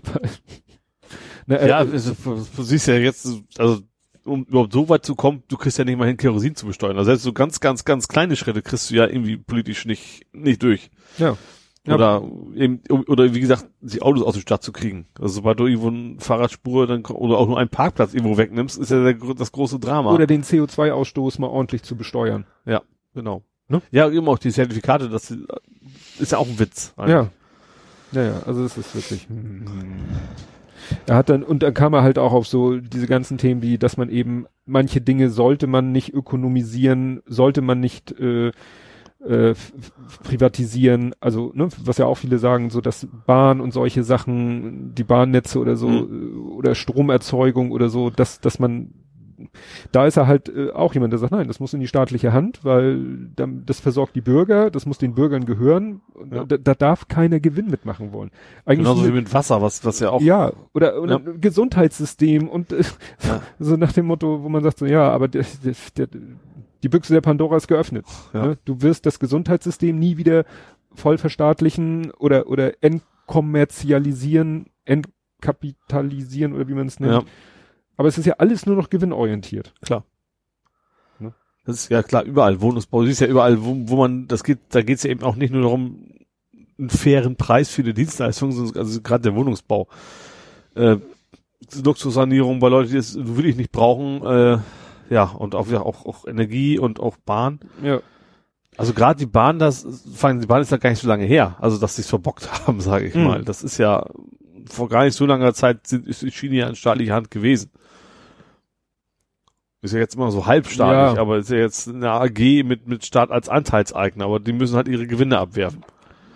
Na, 1.46 1.56
äh, 1.56 1.68
Ja, 1.68 1.78
also, 1.78 2.16
du 2.24 2.62
siehst 2.64 2.88
ja 2.88 2.94
jetzt, 2.94 3.28
also 3.58 3.82
um 4.24 4.44
überhaupt 4.44 4.72
so 4.72 4.88
weit 4.88 5.04
zu 5.04 5.14
kommen, 5.14 5.44
du 5.46 5.56
kriegst 5.56 5.78
ja 5.78 5.84
nicht 5.84 5.98
mal 5.98 6.08
hin, 6.08 6.16
Kerosin 6.16 6.56
zu 6.56 6.66
besteuern. 6.66 6.96
Also 6.96 7.10
selbst 7.10 7.22
so 7.22 7.32
ganz, 7.32 7.60
ganz, 7.60 7.84
ganz 7.84 8.08
kleine 8.08 8.34
Schritte 8.34 8.62
kriegst 8.62 8.90
du 8.90 8.96
ja 8.96 9.06
irgendwie 9.06 9.36
politisch 9.36 9.84
nicht, 9.84 10.26
nicht 10.32 10.62
durch. 10.62 10.90
ja. 11.18 11.36
Ja. 11.86 11.94
Oder 11.94 12.22
eben, 12.54 12.80
oder 12.90 13.34
wie 13.34 13.40
gesagt, 13.40 13.66
die 13.80 14.02
Autos 14.02 14.22
aus 14.22 14.34
der 14.34 14.40
Stadt 14.40 14.62
zu 14.62 14.70
kriegen. 14.70 15.06
Also 15.18 15.34
sobald 15.34 15.58
du 15.58 15.66
irgendwo 15.66 15.88
eine 15.88 16.20
Fahrradspur 16.20 16.86
dann, 16.86 17.04
oder 17.04 17.38
auch 17.38 17.48
nur 17.48 17.58
einen 17.58 17.70
Parkplatz 17.70 18.14
irgendwo 18.14 18.38
wegnimmst, 18.38 18.78
ist 18.78 18.90
ja 18.92 19.02
der, 19.02 19.34
das 19.34 19.50
große 19.50 19.80
Drama. 19.80 20.12
Oder 20.12 20.28
den 20.28 20.44
CO2-Ausstoß 20.44 21.40
mal 21.40 21.48
ordentlich 21.48 21.82
zu 21.82 21.96
besteuern. 21.96 22.46
genau. 23.14 23.42
Ne? 23.68 23.82
Ja, 23.90 24.08
eben 24.08 24.28
auch 24.28 24.38
die 24.38 24.52
Zertifikate, 24.52 25.08
das 25.08 25.34
ist 26.18 26.32
ja 26.32 26.38
auch 26.38 26.46
ein 26.46 26.58
Witz. 26.58 26.94
Ja. 26.98 27.30
Ja, 28.12 28.22
ja, 28.22 28.42
also 28.46 28.64
es 28.64 28.76
ist 28.76 28.94
wirklich. 28.94 29.28
hm. 29.28 29.64
Er 31.06 31.16
hat 31.16 31.28
dann, 31.30 31.42
und 31.42 31.62
dann 31.62 31.74
kam 31.74 31.94
er 31.94 32.02
halt 32.02 32.18
auch 32.18 32.32
auf 32.32 32.46
so 32.46 32.76
diese 32.78 33.06
ganzen 33.06 33.38
Themen 33.38 33.62
wie, 33.62 33.78
dass 33.78 33.96
man 33.96 34.08
eben, 34.08 34.46
manche 34.66 35.00
Dinge 35.00 35.30
sollte 35.30 35.66
man 35.66 35.92
nicht 35.92 36.12
ökonomisieren, 36.12 37.22
sollte 37.26 37.62
man 37.62 37.80
nicht 37.80 38.12
äh, 38.20 38.52
äh, 39.26 39.54
privatisieren, 40.24 41.14
also, 41.20 41.52
ne, 41.54 41.68
was 41.84 41.98
ja 41.98 42.06
auch 42.06 42.16
viele 42.16 42.38
sagen, 42.38 42.70
so 42.70 42.80
dass 42.80 43.06
Bahn 43.26 43.60
und 43.60 43.72
solche 43.72 44.04
Sachen, 44.04 44.94
die 44.94 45.04
Bahnnetze 45.04 45.58
oder 45.58 45.76
so, 45.76 45.88
äh, 45.88 46.34
oder 46.56 46.74
Stromerzeugung 46.74 47.70
oder 47.70 47.88
so, 47.88 48.10
dass, 48.10 48.40
dass 48.40 48.58
man 48.58 48.94
da 49.90 50.06
ist 50.06 50.16
er 50.16 50.26
halt 50.26 50.48
äh, 50.48 50.70
auch 50.70 50.94
jemand, 50.94 51.12
der 51.12 51.18
sagt, 51.18 51.32
nein, 51.32 51.48
das 51.48 51.60
muss 51.60 51.74
in 51.74 51.80
die 51.80 51.88
staatliche 51.88 52.32
Hand, 52.32 52.64
weil 52.64 53.28
dann, 53.34 53.64
das 53.66 53.80
versorgt 53.80 54.14
die 54.14 54.20
Bürger, 54.20 54.70
das 54.70 54.86
muss 54.86 54.98
den 54.98 55.14
Bürgern 55.14 55.46
gehören. 55.46 56.00
Ja. 56.30 56.44
Da, 56.44 56.56
da 56.56 56.74
darf 56.74 57.08
keiner 57.08 57.40
Gewinn 57.40 57.68
mitmachen 57.68 58.12
wollen. 58.12 58.30
Eigentlich 58.64 58.86
Genauso 58.86 59.06
wie 59.06 59.12
mit 59.12 59.32
Wasser, 59.32 59.62
was, 59.62 59.84
was 59.84 60.00
ja 60.00 60.10
auch, 60.10 60.20
ja, 60.20 60.52
oder, 60.74 61.00
oder 61.00 61.20
Ja. 61.20 61.32
Gesundheitssystem 61.40 62.48
und 62.48 62.72
äh, 62.72 62.82
Ja. 63.26 63.42
so 63.58 63.76
nach 63.76 63.92
dem 63.92 64.06
Motto, 64.06 64.42
wo 64.42 64.48
man 64.48 64.62
sagt 64.62 64.78
so, 64.78 64.86
ja, 64.86 65.10
aber 65.10 65.28
der, 65.28 65.44
der, 65.64 65.74
der, 65.96 66.20
die 66.82 66.88
Büchse 66.88 67.12
der 67.12 67.20
Pandora 67.20 67.56
ist 67.56 67.68
geöffnet. 67.68 68.06
Ja. 68.32 68.46
Ne? 68.46 68.58
Du 68.64 68.82
wirst 68.82 69.06
das 69.06 69.18
Gesundheitssystem 69.18 69.98
nie 69.98 70.16
wieder 70.16 70.44
voll 70.94 71.18
verstaatlichen 71.18 72.10
oder, 72.12 72.48
oder 72.48 72.82
entkommerzialisieren, 72.82 74.66
entkapitalisieren 74.84 76.52
oder 76.52 76.68
wie 76.68 76.74
man 76.74 76.86
es 76.86 77.00
nennt. 77.00 77.12
ja, 77.12 77.22
Aber 77.96 78.08
es 78.08 78.18
ist 78.18 78.26
ja 78.26 78.34
alles 78.38 78.66
nur 78.66 78.76
noch 78.76 78.90
gewinnorientiert. 78.90 79.72
klar. 79.80 80.04
Ne? 81.18 81.32
Das 81.64 81.76
ist 81.76 81.88
ja 81.88 82.02
klar, 82.02 82.24
überall, 82.24 82.60
Wohnungsbau, 82.60 83.04
siehst 83.04 83.20
ja 83.20 83.26
überall, 83.26 83.64
wo, 83.64 83.76
wo 83.84 83.96
man, 83.96 84.26
das 84.28 84.44
geht, 84.44 84.58
da 84.70 84.82
geht 84.82 84.98
es 84.98 85.04
ja 85.04 85.10
eben 85.10 85.22
auch 85.22 85.36
nicht 85.36 85.52
nur 85.52 85.62
darum, 85.62 86.08
einen 86.78 86.90
fairen 86.90 87.36
Preis 87.36 87.70
für 87.70 87.82
die 87.82 87.94
Dienstleistung, 87.94 88.52
sondern 88.52 88.76
also 88.76 89.00
gerade 89.02 89.22
der 89.22 89.34
Wohnungsbau. 89.34 89.88
Äh, 90.74 90.96
Luxussanierung 91.84 92.58
bei 92.58 92.68
Leuten, 92.68 92.90
die 92.90 92.96
es 92.96 93.16
wirklich 93.16 93.56
nicht 93.56 93.72
brauchen, 93.72 94.24
äh, 94.26 94.58
ja, 95.10 95.24
und 95.24 95.54
auch, 95.54 95.66
ja, 95.68 95.80
auch, 95.80 96.06
auch 96.06 96.26
Energie 96.26 96.78
und 96.78 97.00
auch 97.00 97.16
Bahn. 97.18 97.60
Ja. 97.82 98.00
Also 98.76 98.94
gerade 98.94 99.18
die 99.18 99.26
Bahn, 99.26 99.58
das, 99.58 99.86
vor 100.14 100.32
die 100.32 100.46
Bahn 100.46 100.62
ist 100.62 100.70
ja 100.72 100.78
gar 100.78 100.90
nicht 100.90 101.00
so 101.02 101.08
lange 101.08 101.24
her, 101.26 101.56
also 101.60 101.78
dass 101.78 101.96
sie 101.96 102.02
es 102.02 102.08
verbockt 102.08 102.48
haben, 102.66 102.80
sage 102.80 103.06
ich 103.06 103.14
Mhm. 103.14 103.24
mal. 103.24 103.44
Das 103.44 103.62
ist 103.62 103.78
ja 103.78 104.06
vor 104.70 104.88
gar 104.88 105.04
nicht 105.04 105.14
so 105.14 105.26
langer 105.26 105.52
Zeit 105.54 105.86
sind, 105.86 106.06
ist 106.06 106.22
die 106.22 106.30
Schiene 106.30 106.56
ja 106.56 106.68
in 106.68 106.76
staatlicher 106.76 107.14
Hand 107.14 107.30
gewesen. 107.30 107.70
Ist 109.82 109.92
ja 109.94 109.98
jetzt 109.98 110.14
immer 110.14 110.30
so 110.30 110.46
halbstaatlich, 110.46 111.16
Ja. 111.16 111.20
aber 111.20 111.38
ist 111.38 111.50
ja 111.50 111.56
jetzt 111.56 111.88
eine 111.88 112.10
AG 112.12 112.62
mit, 112.62 112.86
mit 112.86 113.04
Staat 113.04 113.30
als 113.32 113.48
Anteilseigner, 113.48 114.24
aber 114.24 114.38
die 114.38 114.52
müssen 114.52 114.76
halt 114.76 114.86
ihre 114.86 115.08
Gewinne 115.08 115.38
abwerfen. 115.38 115.82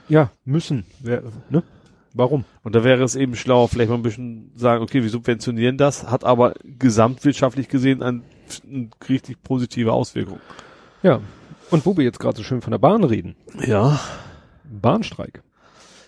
Ja, 0.08 0.30
müssen. 0.44 0.84
Wer, 1.00 1.22
ne? 1.48 1.62
Warum? 2.12 2.44
Und 2.64 2.74
da 2.74 2.82
wäre 2.82 3.04
es 3.04 3.14
eben 3.14 3.36
schlauer, 3.36 3.68
vielleicht 3.68 3.90
mal 3.90 3.96
ein 3.96 4.02
bisschen 4.02 4.50
sagen, 4.56 4.82
okay, 4.82 5.02
wir 5.02 5.10
subventionieren 5.10 5.76
das, 5.78 6.10
hat 6.10 6.24
aber 6.24 6.54
gesamtwirtschaftlich 6.64 7.68
gesehen 7.68 8.02
ein, 8.02 8.22
eine 8.22 8.22
richtig 9.08 9.42
positive 9.42 9.92
Auswirkung. 9.92 10.40
Ja. 11.02 11.20
Und 11.70 11.84
wo 11.86 11.96
wir 11.96 12.04
jetzt 12.04 12.20
gerade 12.20 12.36
so 12.36 12.42
schön 12.42 12.60
von 12.62 12.70
der 12.70 12.78
Bahn 12.78 13.04
reden. 13.04 13.36
Ja. 13.66 13.98
Bahnstreik. 14.64 15.42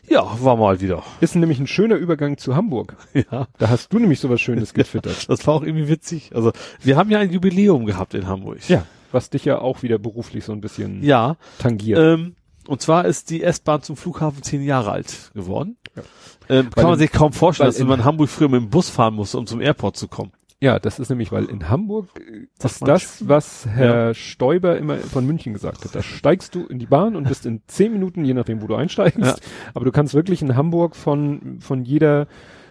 Ja, 0.08 0.24
war 0.42 0.56
mal 0.56 0.80
wieder. 0.80 1.02
Ist 1.20 1.34
nämlich 1.36 1.58
ein 1.60 1.66
schöner 1.66 1.96
Übergang 1.96 2.38
zu 2.38 2.56
Hamburg. 2.56 2.96
Ja. 3.12 3.46
Da 3.58 3.68
hast 3.68 3.92
du 3.92 3.98
nämlich 3.98 4.20
sowas 4.20 4.40
Schönes 4.40 4.72
getwittert. 4.74 5.28
Das 5.28 5.46
war 5.46 5.54
auch 5.54 5.62
irgendwie 5.62 5.88
witzig. 5.88 6.30
Also, 6.34 6.52
wir 6.80 6.96
haben 6.96 7.10
ja 7.10 7.18
ein 7.18 7.30
Jubiläum 7.30 7.84
gehabt 7.86 8.14
in 8.14 8.26
Hamburg. 8.26 8.66
Ja. 8.68 8.86
Was 9.12 9.30
dich 9.30 9.44
ja 9.44 9.58
auch 9.58 9.82
wieder 9.82 9.98
beruflich 9.98 10.44
so 10.44 10.52
ein 10.52 10.60
bisschen 10.60 11.02
Ja. 11.02 11.36
tangiert. 11.58 11.98
Ähm, 11.98 12.36
und 12.66 12.80
zwar 12.82 13.04
ist 13.06 13.30
die 13.30 13.42
S-Bahn 13.42 13.82
zum 13.82 13.96
Flughafen 13.96 14.42
zehn 14.42 14.62
Jahre 14.62 14.92
alt 14.92 15.30
geworden. 15.34 15.76
Ja. 15.96 16.02
Ähm, 16.50 16.70
kann 16.70 16.84
man 16.84 16.98
sich 16.98 17.12
kaum 17.12 17.32
vorstellen, 17.32 17.68
dass 17.68 17.78
in- 17.80 17.86
man 17.86 18.00
in 18.00 18.04
Hamburg 18.06 18.28
früher 18.30 18.48
mit 18.48 18.60
dem 18.62 18.70
Bus 18.70 18.88
fahren 18.88 19.14
musste, 19.14 19.36
um 19.38 19.46
zum 19.46 19.60
Airport 19.60 19.96
zu 19.96 20.08
kommen. 20.08 20.32
Ja, 20.60 20.78
das 20.80 20.98
ist 20.98 21.08
nämlich, 21.08 21.30
weil 21.30 21.44
in 21.44 21.68
Hamburg 21.68 22.08
äh, 22.18 22.46
Sagt 22.58 22.74
ist 22.74 22.88
das, 22.88 23.28
was 23.28 23.66
Herr 23.66 24.12
Stoiber 24.14 24.76
immer 24.76 24.96
von 24.96 25.24
München 25.24 25.52
gesagt 25.52 25.84
hat. 25.84 25.94
Da 25.94 26.02
steigst 26.02 26.54
du 26.54 26.66
in 26.66 26.78
die 26.80 26.86
Bahn 26.86 27.14
und 27.14 27.28
bist 27.28 27.46
in 27.46 27.62
zehn 27.68 27.92
Minuten, 27.92 28.24
je 28.24 28.34
nachdem, 28.34 28.60
wo 28.60 28.66
du 28.66 28.74
einsteigst. 28.74 29.18
Ja. 29.18 29.36
Aber 29.74 29.84
du 29.84 29.92
kannst 29.92 30.14
wirklich 30.14 30.42
in 30.42 30.56
Hamburg 30.56 30.96
von, 30.96 31.58
von 31.60 31.84
jeder 31.84 32.26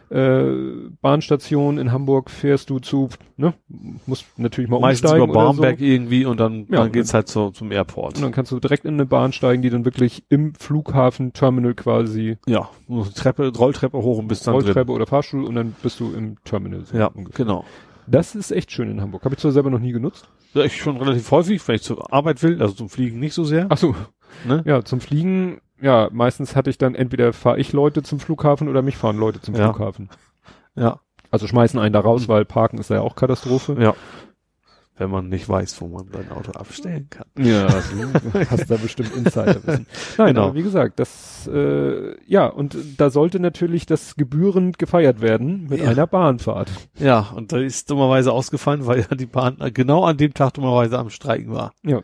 äh, 0.10 0.90
Bahnstation 1.02 1.78
in 1.78 1.92
Hamburg 1.92 2.30
fährst 2.30 2.70
du 2.70 2.80
zu, 2.80 3.10
ne, 3.36 3.54
musst 4.06 4.26
natürlich 4.38 4.70
mal 4.70 4.80
Meistens 4.80 5.12
umsteigen 5.12 5.30
über 5.32 5.40
oder 5.46 5.54
so. 5.54 5.62
Barmbek 5.62 5.82
irgendwie 5.82 6.26
und 6.26 6.40
dann, 6.40 6.66
Ja, 6.70 6.78
dann 6.84 6.92
geht's 6.92 7.14
halt 7.14 7.28
zu, 7.28 7.50
zum 7.52 7.72
Airport. 7.72 8.16
Und 8.18 8.24
dann 8.24 8.32
kannst 8.32 8.52
du 8.52 8.60
direkt 8.60 8.86
in 8.86 8.94
eine 8.94 9.06
Bahn 9.06 9.34
steigen, 9.34 9.62
die 9.62 9.70
dann 9.70 9.86
wirklich 9.86 10.24
im 10.30 10.54
Flughafen-Terminal 10.56 11.74
quasi 11.74 12.38
Ja, 12.48 12.70
Treppe, 13.16 13.52
Rolltreppe 13.56 13.98
hoch 13.98 14.18
und 14.20 14.28
bist 14.28 14.48
dann 14.48 14.54
Rolltreppe 14.54 14.92
oder 14.92 15.06
Fahrstuhl 15.06 15.44
und 15.44 15.56
dann 15.56 15.76
bist 15.84 16.00
du 16.00 16.14
im 16.14 16.38
Terminal. 16.44 16.82
so 16.86 16.92
drin. 16.92 17.00
Ja, 17.02 17.08
ungefähr. 17.08 17.46
genau. 17.46 17.66
Das 18.10 18.36
ist 18.36 18.52
echt 18.52 18.72
schön 18.72 18.90
in 18.90 19.02
Hamburg. 19.02 19.26
Habe 19.26 19.36
ich 19.36 19.42
zwar 19.42 19.52
selber 19.52 19.70
noch 19.70 19.80
nie 19.80 19.92
genutzt. 19.92 20.30
Ja, 20.54 20.64
ich 20.64 20.78
schon 20.78 20.96
relativ 20.96 21.30
häufig, 21.32 21.68
wenn 21.68 21.76
ich 21.76 21.82
zur 21.84 22.14
Arbeit 22.14 22.42
will, 22.42 22.62
also 22.62 22.74
zum 22.74 22.88
Fliegen 22.90 23.20
nicht 23.20 23.34
so 23.34 23.44
sehr. 23.44 23.66
Ach 23.70 23.78
so. 23.78 23.96
Ne? 24.48 24.64
Ja, 24.66 24.84
zum 24.86 25.02
Fliegen, 25.02 25.60
ja, 25.82 26.10
meistens 26.12 26.56
hatte 26.56 26.70
ich 26.70 26.78
dann 26.78 26.96
entweder 26.96 27.34
fahre 27.34 27.60
ich 27.60 27.74
Leute 27.74 28.04
zum 28.04 28.20
Flughafen 28.20 28.68
oder 28.68 28.82
mich 28.82 28.98
fahren 28.98 29.18
Leute 29.18 29.42
zum 29.42 29.56
Ja. 29.56 29.72
Flughafen. 29.74 30.10
Ja, 30.76 31.00
Also 31.32 31.48
schmeißen 31.48 31.80
einen 31.80 31.94
da 31.94 32.00
raus, 32.00 32.28
weil 32.28 32.46
Parken 32.46 32.78
ist 32.78 32.90
ja 32.90 33.02
auch 33.02 33.16
Katastrophe. 33.16 33.76
ja. 33.80 33.94
Wenn 35.00 35.12
man 35.12 35.30
nicht 35.30 35.48
weiß, 35.48 35.80
wo 35.80 35.90
man 35.90 36.08
sein 36.12 36.32
Auto 36.32 36.54
abstellen 36.54 37.08
kann. 37.12 37.28
Ja, 37.38 37.68
du 37.68 38.34
hast 38.50 38.68
da 38.72 38.78
bestimmt 38.78 39.16
Insiderwissen. 39.16 39.86
Nein, 40.18 40.28
Genau. 40.30 40.46
aber 40.46 40.56
wie 40.56 40.64
gesagt, 40.64 41.00
das, 41.00 41.48
äh, 41.54 42.16
ja, 42.26 42.48
und 42.48 42.76
da 42.98 43.12
sollte 43.12 43.40
natürlich 43.40 43.86
das 43.86 44.16
gebührend 44.16 44.80
gefeiert 44.80 45.22
werden 45.22 45.68
mit 45.70 45.82
Ja. 45.82 45.90
einer 45.92 46.08
Bahnfahrt. 46.08 46.72
Ja, 46.98 47.28
und 47.36 47.52
da 47.52 47.60
ist 47.60 47.92
dummerweise 47.92 48.32
ausgefallen, 48.32 48.88
weil 48.88 49.02
ja 49.02 49.16
die 49.16 49.28
Bahn 49.28 49.58
genau 49.72 50.04
an 50.04 50.18
dem 50.18 50.34
Tag 50.34 50.56
dummerweise 50.56 50.98
am 50.98 51.12
Streiken 51.12 51.54
war. 51.54 51.74
Ja. 51.84 52.02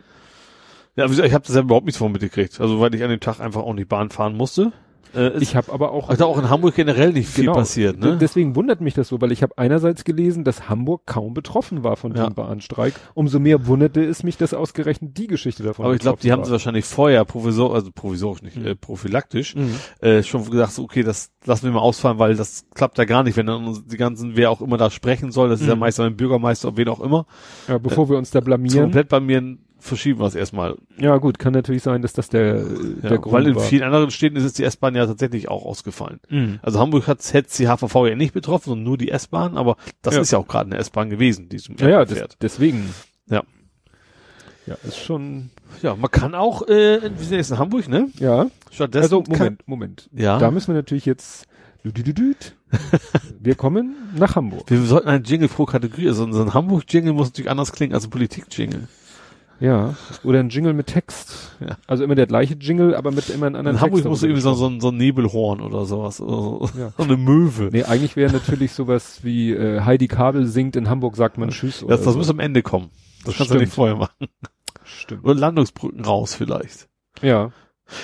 Ja, 0.95 1.05
ich 1.05 1.33
habe 1.33 1.45
das 1.45 1.55
ja 1.55 1.61
überhaupt 1.61 1.85
nichts 1.85 1.97
von 1.97 2.11
mitgekriegt. 2.11 2.59
Also 2.61 2.79
weil 2.79 2.93
ich 2.93 3.03
an 3.03 3.09
dem 3.09 3.19
Tag 3.19 3.39
einfach 3.39 3.61
auch 3.63 3.73
nicht 3.73 3.89
Bahn 3.89 4.09
fahren 4.09 4.35
musste. 4.37 4.71
Äh, 5.15 5.37
Ich 5.39 5.55
habe 5.55 5.71
aber 5.71 5.91
auch 5.91 6.09
also 6.09 6.25
auch 6.25 6.39
in 6.39 6.49
Hamburg 6.49 6.73
generell 6.75 7.13
nicht 7.13 7.29
viel 7.29 7.43
Genau. 7.45 7.55
passiert, 7.55 7.99
ne? 7.99 8.17
Deswegen 8.19 8.55
wundert 8.55 8.81
mich 8.81 8.95
das 8.95 9.07
so, 9.09 9.21
weil 9.21 9.31
ich 9.31 9.43
habe 9.43 9.55
einerseits 9.59 10.05
gelesen, 10.05 10.43
dass 10.43 10.69
Hamburg 10.69 11.03
kaum 11.05 11.35
betroffen 11.35 11.83
war 11.83 11.97
von 11.97 12.15
Ja. 12.15 12.25
dem 12.27 12.33
Bahnstreik. 12.33 12.93
Umso 13.13 13.37
mehr 13.39 13.67
wunderte 13.67 14.03
es 14.03 14.23
mich, 14.23 14.37
dass 14.37 14.55
ausgerechnet 14.55 15.15
die 15.17 15.27
Geschichte 15.27 15.61
davon 15.61 15.85
Aber 15.85 15.93
ich 15.93 15.99
glaube, 15.99 16.19
die 16.21 16.31
haben 16.31 16.39
betroffen 16.39 16.47
sie 16.47 16.51
wahrscheinlich 16.53 16.85
vorher 16.85 17.25
provisor, 17.25 17.75
also 17.75 17.91
provisorisch 17.93 18.41
nicht, 18.41 18.57
Mhm. 18.57 18.65
äh, 18.65 18.75
prophylaktisch, 18.75 19.55
Mhm. 19.55 19.75
äh, 19.99 20.23
schon 20.23 20.49
gesagt, 20.49 20.71
so, 20.73 20.83
okay, 20.83 21.03
das 21.03 21.31
lassen 21.45 21.65
wir 21.65 21.71
mal 21.73 21.79
ausfallen, 21.81 22.17
weil 22.17 22.35
das 22.35 22.65
klappt 22.73 22.97
ja 22.97 23.05
gar 23.05 23.21
nicht, 23.21 23.37
wenn 23.37 23.45
dann 23.45 23.83
die 23.85 23.97
ganzen, 23.97 24.35
wer 24.35 24.49
auch 24.49 24.61
immer 24.61 24.77
da 24.77 24.89
sprechen 24.89 25.31
soll, 25.31 25.49
das 25.49 25.61
ist 25.61 25.67
ja 25.67 25.75
Mhm. 25.75 25.81
meist 25.81 25.99
ein 25.99 26.17
Bürgermeister 26.17 26.69
und 26.69 26.77
wen 26.77 26.87
auch 26.87 27.01
immer, 27.01 27.27
Ja, 27.67 27.77
bevor 27.77 28.09
wir 28.09 28.17
uns 28.17 28.31
da 28.31 28.39
blamieren. 28.39 28.85
komplett 28.85 29.09
bei 29.09 29.19
mir 29.19 29.57
verschieben 29.83 30.19
wir 30.19 30.25
es 30.27 30.35
erstmal. 30.35 30.75
Ja 30.97 31.17
gut, 31.17 31.37
kann 31.39 31.53
natürlich 31.53 31.83
sein, 31.83 32.01
dass 32.01 32.13
das 32.13 32.29
der, 32.29 32.55
äh, 32.55 32.59
Ja, 33.03 33.09
der 33.09 33.17
Grund 33.19 33.33
weil 33.33 33.47
in 33.47 33.55
war. 33.55 33.63
vielen 33.63 33.83
anderen 33.83 34.09
Städten 34.11 34.37
ist 34.37 34.43
jetzt 34.43 34.57
die 34.57 34.63
S-Bahn 34.63 34.95
ja 34.95 35.05
tatsächlich 35.05 35.49
auch 35.49 35.65
ausgefallen. 35.65 36.19
Mhm. 36.29 36.59
Also 36.61 36.79
Hamburg 36.79 37.07
hat 37.07 37.19
hätte 37.33 37.49
die 37.57 37.67
HVV 37.67 38.07
ja 38.07 38.15
nicht 38.15 38.33
betroffen, 38.33 38.69
sondern 38.69 38.83
nur 38.85 38.97
die 38.97 39.09
S-Bahn, 39.11 39.57
aber 39.57 39.77
das 40.01 40.15
Ja. 40.15 40.21
ist 40.21 40.31
ja 40.31 40.37
auch 40.39 40.47
gerade 40.47 40.71
eine 40.71 40.77
S-Bahn 40.79 41.09
gewesen, 41.09 41.49
die 41.49 41.57
zum 41.57 41.75
Ja, 41.77 41.89
ja, 41.89 42.05
fährt. 42.05 42.37
deswegen. 42.41 42.93
Ja. 43.29 43.43
Ja, 44.65 44.75
ist 44.87 44.97
schon, 44.97 45.49
Ja, 45.81 45.95
man 45.95 46.09
kann 46.09 46.35
auch, 46.35 46.61
äh, 46.67 47.01
wir 47.01 47.11
sind 47.25 47.37
jetzt 47.37 47.51
in 47.51 47.57
Hamburg, 47.57 47.89
ne? 47.89 48.09
ja. 48.19 48.47
Stattdessen 48.71 49.03
Also, 49.03 49.21
kann, 49.23 49.37
Moment, 49.37 49.67
Moment. 49.67 50.09
Ja. 50.13 50.37
Da 50.39 50.51
müssen 50.51 50.67
wir 50.69 50.75
natürlich 50.75 51.05
jetzt, 51.05 51.45
düdüdüdüd. 51.83 52.55
wir 53.39 53.55
kommen 53.55 53.95
nach 54.15 54.35
Hamburg. 54.37 54.63
wir 54.69 54.81
sollten 54.83 55.09
einen 55.09 55.25
Jingle 55.25 55.49
pro 55.49 55.65
Kategorie, 55.65 56.07
also 56.07 56.31
so 56.31 56.41
ein 56.41 56.53
Hamburg-Jingle 56.53 57.11
muss 57.13 57.27
natürlich 57.27 57.51
anders 57.51 57.71
klingen 57.73 57.93
als 57.93 58.05
ein 58.05 58.09
Politik-Jingle. 58.09 58.87
Ja. 59.59 59.95
Oder 60.23 60.39
ein 60.39 60.49
Jingle 60.49 60.73
mit 60.73 60.87
Text. 60.87 61.55
Ja. 61.61 61.77
Also 61.87 62.03
immer 62.03 62.15
der 62.15 62.27
gleiche 62.27 62.55
Jingle, 62.55 62.95
aber 62.95 63.11
mit 63.11 63.29
immer 63.29 63.45
einem 63.45 63.55
anderen 63.55 63.77
In 63.77 63.81
Hamburg 63.81 63.99
Text 63.99 64.09
muss 64.09 64.23
irgendwie 64.23 64.41
darüber 64.41 64.57
so, 64.57 64.67
so, 64.67 64.73
ein- 64.73 64.81
so 64.81 64.89
ein 64.89 64.97
Nebelhorn 64.97 65.61
oder 65.61 65.85
sowas, 65.85 66.19
oder 66.19 66.31
so, 66.35 66.69
Ja. 66.77 66.91
so 66.97 67.03
eine 67.03 67.15
Möwe. 67.17 67.69
Nee, 67.71 67.83
eigentlich 67.83 68.15
wäre 68.15 68.33
natürlich 68.33 68.73
sowas 68.73 69.19
wie 69.23 69.51
äh, 69.53 69.81
Heidi 69.81 70.07
Kabel 70.07 70.47
singt, 70.47 70.75
in 70.75 70.89
Hamburg 70.89 71.15
sagt 71.15 71.37
man 71.37 71.49
Tschüss. 71.49 71.85
Das, 71.87 72.01
das 72.03 72.13
so. 72.13 72.17
muss 72.19 72.29
am 72.29 72.39
Ende 72.39 72.61
kommen. 72.61 72.89
Das 73.25 73.35
kannst 73.37 73.39
du 73.39 73.43
Stimmt. 73.45 73.61
nicht 73.61 73.73
vorher 73.73 73.95
machen. 73.95 74.27
Stimmt. 74.83 75.23
Oder 75.23 75.35
Landungsbrücken 75.35 76.03
raus 76.03 76.35
vielleicht. 76.35 76.89
Ja. 77.21 77.51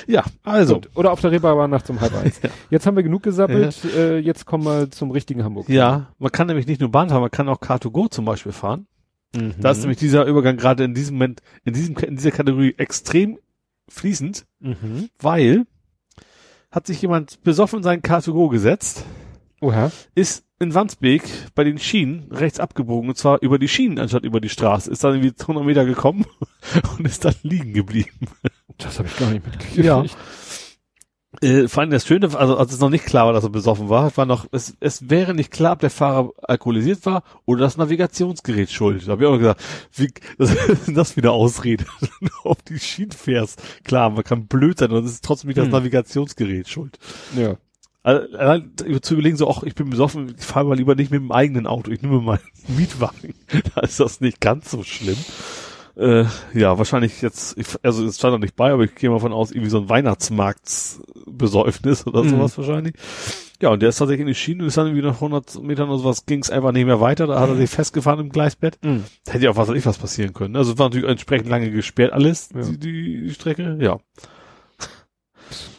Ja, 0.07 0.23
also. 0.43 0.75
Gut. 0.75 0.89
Oder 0.95 1.11
auf 1.11 1.21
der 1.21 1.31
Reeperbahn 1.31 1.69
nachts 1.69 1.89
um 1.89 1.99
halb 1.99 2.13
eins. 2.15 2.39
Ja. 2.43 2.49
Jetzt 2.69 2.85
haben 2.85 2.95
wir 2.95 3.03
genug 3.03 3.23
gesappelt, 3.23 3.75
äh, 3.97 4.17
jetzt 4.19 4.45
kommen 4.45 4.63
wir 4.65 4.91
zum 4.91 5.11
richtigen 5.11 5.43
Hamburg. 5.43 5.67
Ja, 5.69 6.07
man 6.19 6.31
kann 6.31 6.47
nämlich 6.47 6.67
nicht 6.67 6.79
nur 6.79 6.91
Bahn 6.91 7.09
fahren, 7.09 7.21
man 7.21 7.31
kann 7.31 7.49
auch 7.49 7.59
Car2Go 7.59 8.09
zum 8.11 8.23
Beispiel 8.25 8.51
fahren. 8.51 8.87
Mhm. 9.35 9.53
Da 9.59 9.71
ist 9.71 9.79
nämlich 9.81 9.99
dieser 9.99 10.25
Übergang 10.25 10.57
gerade 10.57 10.83
in 10.83 10.93
diesem 10.93 11.15
Moment, 11.15 11.41
in 11.65 11.73
diesem, 11.73 11.95
in 11.97 12.15
dieser 12.15 12.31
Kategorie 12.31 12.73
extrem 12.77 13.37
fließend, 13.87 14.45
Mhm. 14.59 15.09
weil 15.19 15.65
hat 16.71 16.85
sich 16.87 17.01
jemand 17.01 17.41
besoffen 17.43 17.77
in 17.79 17.83
seinen 17.83 18.01
Car2Go 18.03 18.49
gesetzt, 18.49 19.03
Oha. 19.61 19.91
ist 20.15 20.43
in 20.59 20.73
Wandsbek 20.75 21.23
bei 21.55 21.63
den 21.63 21.77
Schienen 21.79 22.31
rechts 22.31 22.59
abgebogen, 22.59 23.09
und 23.09 23.15
zwar 23.15 23.41
über 23.41 23.57
die 23.57 23.67
Schienen 23.67 23.97
anstatt 23.97 24.23
über 24.23 24.39
die 24.41 24.49
Straße, 24.49 24.91
ist 24.91 25.03
dann 25.03 25.15
irgendwie 25.15 25.33
100 25.39 25.65
Meter 25.65 25.85
gekommen 25.85 26.25
und 26.97 27.05
ist 27.05 27.25
dann 27.25 27.33
liegen 27.43 27.73
geblieben. 27.73 28.27
Das 28.77 28.99
habe 28.99 29.07
ich 29.07 29.17
gar 29.17 29.31
nicht 29.31 29.45
mitgekriegt. 29.45 29.85
Ja. 29.85 30.03
Äh, 31.41 31.67
vor 31.67 31.81
allem 31.81 31.91
das 31.91 32.07
Schöne, 32.07 32.35
also 32.35 32.57
als 32.57 32.73
es 32.73 32.79
noch 32.79 32.89
nicht 32.89 33.05
klar 33.05 33.27
war, 33.27 33.33
dass 33.33 33.43
er 33.43 33.51
besoffen 33.51 33.87
war, 33.87 34.15
war 34.17 34.25
noch, 34.25 34.47
es, 34.51 34.75
es 34.79 35.11
wäre 35.11 35.35
nicht 35.35 35.51
klar, 35.51 35.73
ob 35.73 35.79
der 35.79 35.91
Fahrer 35.91 36.31
alkoholisiert 36.41 37.05
war 37.05 37.23
oder 37.45 37.61
das 37.61 37.77
Navigationsgerät 37.77 38.71
schuld. 38.71 39.07
Da 39.07 39.11
habe 39.11 39.23
ich 39.23 39.29
auch 39.29 39.37
gesagt, 39.37 39.61
wie 39.93 40.07
das 40.39 40.51
ist 40.51 40.97
das 40.97 41.17
wieder 41.17 41.31
Ausrede, 41.31 41.85
auf 42.43 42.61
die 42.63 42.79
Schienen 42.79 43.11
fährst. 43.11 43.61
Klar, 43.83 44.09
man 44.09 44.23
kann 44.23 44.47
blöd 44.47 44.79
sein, 44.79 44.91
und 44.91 45.05
es 45.05 45.11
ist 45.13 45.23
trotzdem 45.23 45.49
nicht 45.49 45.57
das 45.59 45.65
Hm. 45.65 45.71
Navigationsgerät 45.73 46.67
schuld. 46.67 46.97
Ja. 47.37 47.57
Also, 48.01 48.35
allein 48.37 48.71
zu 49.01 49.13
überlegen, 49.13 49.37
so, 49.37 49.49
ach, 49.51 49.61
ich 49.61 49.75
bin 49.75 49.89
besoffen, 49.91 50.33
ich 50.35 50.43
fahre 50.43 50.65
mal 50.65 50.77
lieber 50.77 50.95
nicht 50.95 51.11
mit 51.11 51.21
dem 51.21 51.31
eigenen 51.31 51.67
Auto, 51.67 51.91
ich 51.91 52.01
nehme 52.01 52.21
meinen 52.21 52.39
Mietwagen. 52.67 53.35
da 53.75 53.81
ist 53.81 53.99
das 53.99 54.19
nicht 54.19 54.41
ganz 54.41 54.71
so 54.71 54.81
schlimm. 54.83 55.17
Äh, 55.95 56.25
ja, 56.53 56.77
wahrscheinlich 56.77 57.21
jetzt, 57.21 57.57
ich, 57.57 57.67
also 57.83 58.05
es 58.05 58.17
stand 58.17 58.33
noch 58.33 58.39
nicht 58.39 58.55
bei, 58.55 58.71
aber 58.71 58.83
ich 58.83 58.95
gehe 58.95 59.09
mal 59.09 59.19
von 59.19 59.33
aus, 59.33 59.51
irgendwie 59.51 59.69
so 59.69 59.79
ein 59.79 59.89
Weihnachtsmarktsbesäufnis 59.89 62.07
oder 62.07 62.23
Mhm. 62.23 62.29
sowas 62.29 62.57
wahrscheinlich. 62.57 62.95
Ja, 63.61 63.69
und 63.71 63.81
der 63.81 63.89
ist 63.89 63.97
tatsächlich 63.97 64.21
in 64.21 64.27
die 64.27 64.35
Schiene 64.35 64.61
und 64.63 64.67
ist 64.69 64.77
dann 64.77 64.87
irgendwie 64.87 65.05
nach 65.05 65.15
100 65.15 65.61
Metern 65.61 65.89
oder 65.89 65.97
sowas, 65.99 66.25
ging 66.25 66.39
es 66.39 66.49
einfach 66.49 66.71
nicht 66.71 66.85
mehr 66.85 67.01
weiter, 67.01 67.27
da 67.27 67.41
hat 67.41 67.49
er 67.49 67.57
sich 67.57 67.69
festgefahren 67.69 68.19
im 68.21 68.29
Gleisbett. 68.29 68.77
Mhm. 68.83 69.03
Da 69.25 69.33
hätte 69.33 69.43
ja 69.45 69.51
auch 69.51 69.57
was 69.57 69.67
ich 69.69 69.85
was 69.85 69.97
passieren 69.97 70.33
können. 70.33 70.55
Also 70.55 70.71
es 70.71 70.77
war 70.79 70.85
natürlich 70.87 71.09
entsprechend 71.09 71.49
lange 71.49 71.69
gesperrt 71.71 72.13
alles, 72.13 72.49
Ja. 72.55 72.61
die, 72.61 72.77
die, 72.79 73.21
die 73.23 73.33
Strecke, 73.33 73.77
ja. 73.81 73.99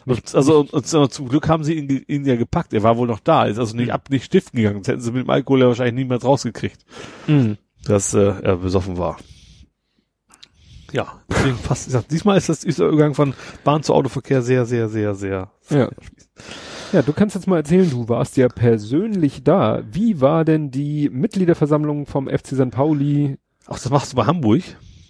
Und, 0.05 0.35
also 0.35 0.59
und, 0.59 0.73
und, 0.73 0.85
zum 1.13 1.29
Glück 1.29 1.47
haben 1.47 1.63
sie 1.63 1.75
ihn, 1.75 2.03
ihn 2.07 2.25
ja 2.25 2.35
gepackt. 2.35 2.73
Er 2.73 2.83
war 2.83 2.97
wohl 2.97 3.07
noch 3.07 3.19
da, 3.19 3.45
ist 3.45 3.57
also 3.59 3.75
nicht 3.77 3.87
Mhm. 3.87 3.93
ab, 3.93 4.09
nicht 4.09 4.25
stiften 4.25 4.57
gegangen. 4.57 4.77
Sonst 4.77 4.87
hätten 4.89 5.01
sie 5.01 5.11
mit 5.11 5.23
dem 5.23 5.29
Alkohol 5.29 5.61
ja 5.61 5.67
wahrscheinlich 5.67 5.93
niemals 5.95 6.25
rausgekriegt, 6.25 6.79
Mhm. 7.27 7.57
dass 7.85 8.13
äh, 8.13 8.33
er 8.41 8.57
besoffen 8.57 8.97
war. 8.97 9.17
Ja, 10.91 11.19
deswegen. 11.29 11.57
Ich 11.71 11.77
sag, 11.79 12.07
diesmal 12.09 12.37
ist 12.37 12.49
das 12.49 12.59
dieser 12.61 12.87
Übergang 12.87 13.13
von 13.13 13.33
Bahn 13.63 13.83
zu 13.83 13.93
Autoverkehr 13.93 14.41
sehr, 14.41 14.65
sehr, 14.65 14.89
sehr, 14.89 15.15
sehr. 15.15 15.51
Ja. 15.69 15.89
Ja, 16.91 17.01
du 17.01 17.13
kannst 17.13 17.35
jetzt 17.35 17.47
mal 17.47 17.57
erzählen, 17.57 17.89
du 17.89 18.09
warst 18.09 18.35
ja 18.35 18.49
persönlich 18.49 19.43
da. 19.43 19.81
Wie 19.89 20.19
war 20.19 20.43
denn 20.43 20.71
die 20.71 21.09
Mitgliederversammlung 21.09 22.05
vom 22.05 22.27
FC 22.27 22.47
St. 22.55 22.71
Pauli? 22.71 23.37
Ach, 23.67 23.79
das 23.79 23.89
machst 23.89 24.11
du 24.11 24.17
bei 24.17 24.25
Hamburg? 24.25 24.61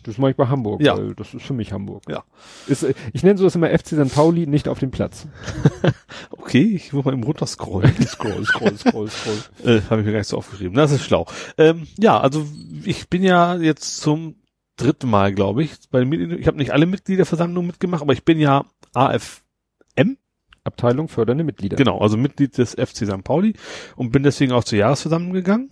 Das 0.04 0.18
mache 0.18 0.32
ich 0.32 0.38
bei 0.38 0.48
Hamburg, 0.48 0.82
Ja. 0.82 0.98
weil 0.98 1.14
das 1.16 1.34
ist 1.34 1.44
für 1.44 1.54
mich 1.54 1.74
Hamburg. 1.74 2.04
Ja. 2.10 2.24
Ist, 2.68 2.84
äh, 2.84 2.94
ich 3.14 3.22
nenne 3.24 3.38
sowas 3.38 3.56
immer 3.56 3.70
FC 3.70 3.90
St. 3.90 4.14
Pauli 4.14 4.46
nicht 4.48 4.68
auf 4.68 4.80
dem 4.80 4.92
Platz. 4.92 5.28
Okay, 6.32 6.64
ich 6.76 6.92
muss 6.92 7.06
mal 7.06 7.14
eben 7.14 7.24
runterscrollen. 7.24 7.94
scroll, 8.08 8.46
scroll, 8.46 8.78
scroll, 8.78 9.10
scroll. 9.10 9.38
äh, 9.64 9.82
Habe 9.90 10.02
ich 10.02 10.06
mir 10.08 10.12
gar 10.12 10.20
nicht 10.20 10.28
so 10.28 10.38
aufgeschrieben. 10.38 10.74
Das 10.76 10.92
ist 10.92 11.04
schlau. 11.04 11.26
Ähm, 11.58 11.88
ja, 11.98 12.20
also 12.20 12.46
ich 12.84 13.10
bin 13.10 13.24
ja 13.24 13.56
jetzt 13.56 14.02
zum 14.02 14.36
dritten 14.84 15.10
Mal, 15.10 15.34
glaube 15.34 15.64
ich, 15.64 15.74
bei 15.90 16.02
ich 16.04 16.48
habe 16.48 16.58
nicht 16.58 16.72
alle 16.74 16.86
Mitgliederversammlungen 16.86 17.68
mitgemacht, 17.68 18.02
aber 18.02 18.14
ich 18.14 18.24
bin 18.26 18.40
ja 18.40 18.66
AFM, 18.94 20.18
Abteilung 20.64 21.08
fördernde 21.08 21.44
Mitglieder. 21.44 21.76
genau, 21.78 22.00
also 22.00 22.18
Mitglied 22.18 22.58
des 22.58 22.74
FC 22.76 23.06
St. 23.08 23.24
Pauli 23.24 23.54
und 23.96 24.12
bin 24.12 24.24
deswegen 24.24 24.52
auch 24.52 24.64
zur 24.64 24.78
Jahresversammlung 24.78 25.34
gegangen. 25.34 25.70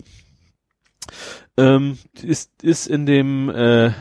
Ähm, 1.56 1.98
ist, 2.22 2.50
ist 2.62 2.86
in 2.86 3.06
dem, 3.06 3.48
äh, 3.50 3.92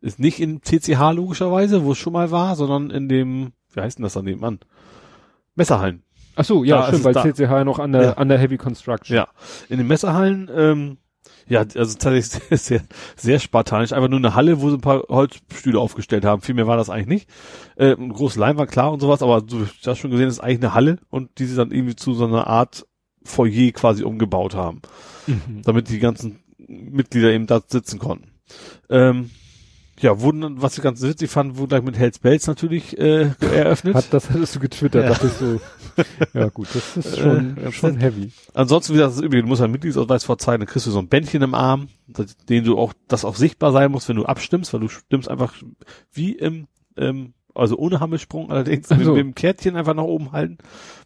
ist 0.00 0.18
nicht 0.18 0.40
in 0.40 0.62
CCH 0.62 1.12
logischerweise, 1.14 1.84
wo 1.84 1.92
es 1.92 1.98
schon 1.98 2.12
mal 2.12 2.30
war, 2.30 2.56
sondern 2.56 2.90
in 2.90 3.08
dem, 3.08 3.52
wie 3.72 3.80
heißt 3.80 3.98
denn 3.98 4.02
das 4.04 4.16
an 4.16 4.24
dem 4.26 4.40
Mann? 4.40 4.58
Messerhallen. 5.54 6.02
Ach 6.36 6.44
so, 6.44 6.64
ja, 6.64 6.90
Da 6.90 6.96
es 6.96 7.04
weil 7.04 7.12
da. 7.12 7.22
CCH 7.22 7.64
noch 7.64 7.78
an 7.78 7.92
der, 7.92 8.02
Ja. 8.02 8.12
an 8.14 8.28
der 8.28 8.38
Heavy 8.38 8.56
Construction. 8.56 9.14
Ja, 9.16 9.28
in 9.68 9.78
den 9.78 9.86
Messerhallen, 9.86 10.50
ähm, 10.54 10.98
ja, 11.50 11.60
also 11.60 11.98
tatsächlich 11.98 12.26
sehr, 12.48 12.58
sehr, 12.58 12.82
sehr 13.16 13.38
spartanisch. 13.38 13.92
Einfach 13.92 14.08
nur 14.08 14.18
eine 14.18 14.34
Halle, 14.34 14.60
wo 14.62 14.70
sie 14.70 14.76
ein 14.76 14.80
paar 14.80 15.02
Holzstühle 15.08 15.78
aufgestellt 15.78 16.24
haben. 16.24 16.40
Viel 16.40 16.54
mehr 16.54 16.66
war 16.66 16.78
das 16.78 16.88
eigentlich 16.88 17.06
nicht. 17.08 17.28
Äh, 17.76 17.94
ein 17.94 18.08
großes 18.10 18.38
Leinwand, 18.38 18.70
klar 18.70 18.92
und 18.92 19.00
sowas, 19.00 19.22
aber 19.22 19.42
du 19.42 19.66
hast 19.84 19.98
schon 19.98 20.10
gesehen, 20.10 20.26
das 20.26 20.36
ist 20.36 20.40
eigentlich 20.40 20.60
eine 20.62 20.74
Halle 20.74 20.98
und 21.10 21.38
die 21.38 21.44
sie 21.44 21.56
dann 21.56 21.70
irgendwie 21.72 21.96
zu 21.96 22.14
so 22.14 22.24
einer 22.26 22.46
Art 22.46 22.86
Foyer 23.22 23.72
quasi 23.72 24.02
umgebaut 24.04 24.54
haben, 24.54 24.80
Mhm. 25.26 25.60
damit 25.64 25.90
die 25.90 25.98
ganzen 25.98 26.40
Mitglieder 26.56 27.30
eben 27.32 27.46
da 27.46 27.60
sitzen 27.66 27.98
konnten. 27.98 28.30
Ähm, 28.88 29.30
ja, 30.02 30.20
wurden, 30.20 30.62
was 30.62 30.76
ich 30.76 30.82
ganz 30.82 31.02
witzig 31.02 31.30
fand, 31.30 31.56
wurde 31.56 31.68
gleich 31.68 31.82
mit 31.82 31.98
Hells 31.98 32.18
Bells 32.18 32.46
natürlich 32.46 32.98
äh, 32.98 33.30
eröffnet. 33.40 33.94
Hat, 33.94 34.06
das 34.12 34.30
hattest 34.30 34.56
du 34.56 34.60
getwittert, 34.60 35.04
Ja. 35.04 35.10
dachte 35.10 35.26
ich 35.26 35.32
so. 35.34 35.60
Ja 36.38 36.48
gut, 36.48 36.68
das 36.74 36.96
ist 36.96 37.18
schon, 37.18 37.56
Äh, 37.58 37.72
schon 37.72 37.96
heavy. 37.98 38.30
Ansonsten, 38.54 38.92
wie 38.92 38.96
gesagt, 38.98 39.12
das 39.12 39.18
ist 39.18 39.24
üblich, 39.24 39.42
du 39.42 39.48
musst 39.48 39.62
einen 39.62 39.72
Mitgliedsausweis 39.72 40.24
vorzeigen, 40.24 40.60
dann 40.60 40.68
kriegst 40.68 40.86
du 40.86 40.90
so 40.90 40.98
ein 40.98 41.08
Bändchen 41.08 41.42
im 41.42 41.54
Arm, 41.54 41.88
den 42.48 42.64
du 42.64 42.78
auch, 42.78 42.92
das 43.08 43.24
auch 43.24 43.34
sichtbar 43.36 43.72
sein 43.72 43.90
muss, 43.90 44.08
wenn 44.08 44.16
du 44.16 44.24
abstimmst, 44.24 44.72
weil 44.72 44.80
du 44.80 44.88
stimmst 44.88 45.28
einfach 45.28 45.52
wie 46.12 46.32
im, 46.32 46.66
ähm, 46.96 47.34
also 47.54 47.76
ohne 47.76 47.98
Hammelsprung 48.00 48.50
allerdings, 48.50 48.90
Ach 48.90 48.96
mit, 48.96 49.04
so. 49.06 49.12
mit 49.14 49.20
dem 49.20 49.34
Kärtchen 49.34 49.76
einfach 49.76 49.94
nach 49.94 50.04
oben 50.04 50.32
halten. 50.32 50.58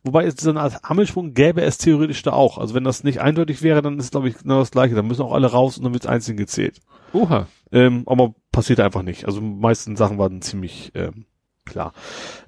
Wobei 0.04 0.26
es 0.26 0.34
so 0.36 0.50
eine 0.50 0.60
Art 0.60 0.82
Hammelsprung 0.84 1.32
gäbe 1.32 1.62
es 1.62 1.78
theoretisch 1.78 2.22
da 2.22 2.32
auch. 2.34 2.58
Also 2.58 2.74
wenn 2.74 2.84
das 2.84 3.02
nicht 3.02 3.20
eindeutig 3.22 3.62
wäre, 3.62 3.80
dann 3.80 3.98
ist 3.98 4.10
glaube 4.12 4.28
ich 4.28 4.36
genau 4.38 4.58
das 4.58 4.70
gleiche. 4.70 4.94
Dann 4.94 5.06
müssen 5.06 5.22
auch 5.22 5.32
alle 5.32 5.46
raus 5.50 5.78
und 5.78 5.84
dann 5.84 5.94
wird 5.94 6.06
einzeln 6.06 6.36
gezählt. 6.36 6.80
Oha. 7.14 7.46
Ähm, 7.72 8.02
aber 8.06 8.34
passiert 8.54 8.80
einfach 8.80 9.02
nicht. 9.02 9.26
Also 9.26 9.40
meisten 9.40 9.96
Sachen 9.96 10.16
waren 10.16 10.40
ziemlich 10.40 10.92
ähm, 10.94 11.26
klar. 11.66 11.92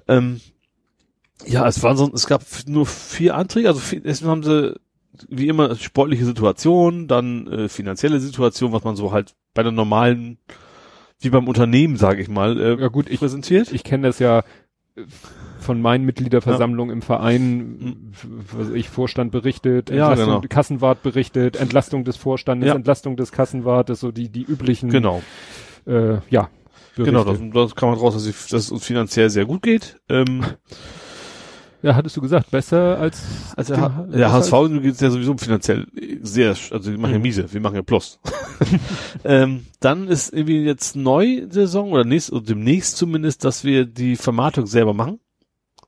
Ähm, 0.07 0.39
ja, 1.45 1.67
es 1.67 1.83
waren 1.83 1.97
so, 1.97 2.09
es 2.13 2.25
gab 2.25 2.43
nur 2.65 2.85
vier 2.85 3.35
Anträge, 3.35 3.67
also 3.67 3.79
vier, 3.79 4.03
erstmal 4.03 4.31
haben 4.31 4.43
sie 4.43 4.79
wie 5.29 5.47
immer 5.47 5.75
sportliche 5.75 6.25
Situation, 6.25 7.07
dann 7.07 7.47
äh, 7.47 7.69
finanzielle 7.69 8.19
Situation, 8.19 8.71
was 8.71 8.83
man 8.83 8.95
so 8.95 9.11
halt 9.11 9.35
bei 9.53 9.63
der 9.63 9.71
normalen, 9.71 10.37
wie 11.19 11.29
beim 11.29 11.47
Unternehmen, 11.47 11.97
sage 11.97 12.21
ich 12.21 12.29
mal, 12.29 12.59
äh, 12.59 12.79
Ja 12.81 12.87
gut, 12.87 13.09
ich, 13.09 13.19
präsentiert. 13.19 13.71
ich 13.71 13.83
kenne 13.83 14.07
das 14.07 14.19
ja 14.19 14.39
äh, 14.95 15.01
von 15.59 15.81
meinen 15.81 16.05
Mitgliederversammlungen 16.05 16.93
im 16.93 17.01
Verein, 17.01 18.13
was 18.55 18.69
ich 18.69 18.89
Vorstand 18.89 19.31
berichtet, 19.31 19.89
Ja, 19.89 20.11
Entlastung, 20.11 20.41
genau. 20.41 20.47
Kassenwart 20.47 21.03
berichtet, 21.03 21.55
Entlastung 21.57 22.03
des 22.05 22.15
Vorstandes, 22.15 22.67
Ja. 22.67 22.75
Entlastung 22.75 23.17
des 23.17 23.31
Kassenwartes, 23.31 23.99
so 23.99 24.11
die 24.11 24.29
die 24.29 24.43
üblichen 24.43 24.89
Genau. 24.89 25.21
Äh, 25.87 26.19
ja 26.29 26.49
Berichte. 26.95 27.11
Genau, 27.11 27.23
das, 27.23 27.37
das 27.53 27.75
kann 27.75 27.89
man 27.89 27.97
raus, 27.99 28.13
dass, 28.15 28.25
ich, 28.25 28.35
dass 28.49 28.63
es 28.65 28.71
uns 28.71 28.83
finanziell 28.85 29.29
sehr 29.29 29.45
gut 29.45 29.61
geht. 29.61 29.99
Ähm, 30.09 30.43
Ja, 31.83 31.93
hattest 31.93 32.17
du 32.17 32.21
gesagt, 32.21 32.49
besser 32.49 32.97
als 32.99 33.21
dem- 33.55 33.75
der, 33.75 33.89
besser 33.89 34.07
der 34.17 34.33
als- 34.33 34.51
HSV 34.51 34.81
geht 34.81 34.95
es 34.95 34.99
ja 34.99 35.11
sowieso 35.11 35.37
finanziell 35.37 35.85
sehr, 36.23 36.49
also 36.71 36.89
die 36.91 36.97
machen 36.97 37.11
ja 37.11 37.17
Mhm. 37.19 37.21
miese, 37.21 37.53
wir 37.53 37.61
machen 37.61 37.75
ja 37.75 37.83
Plus. 37.83 38.19
ähm, 39.23 39.67
dann 39.79 40.07
ist 40.07 40.33
irgendwie 40.33 40.63
jetzt 40.65 40.95
neu 40.95 41.45
Saison 41.51 41.91
oder 41.91 42.03
nächst, 42.03 42.31
oder 42.31 42.41
demnächst 42.43 42.97
zumindest, 42.97 43.45
dass 43.45 43.63
wir 43.63 43.85
die 43.85 44.15
Vermarktung 44.15 44.65
selber 44.65 44.95
machen. 44.95 45.19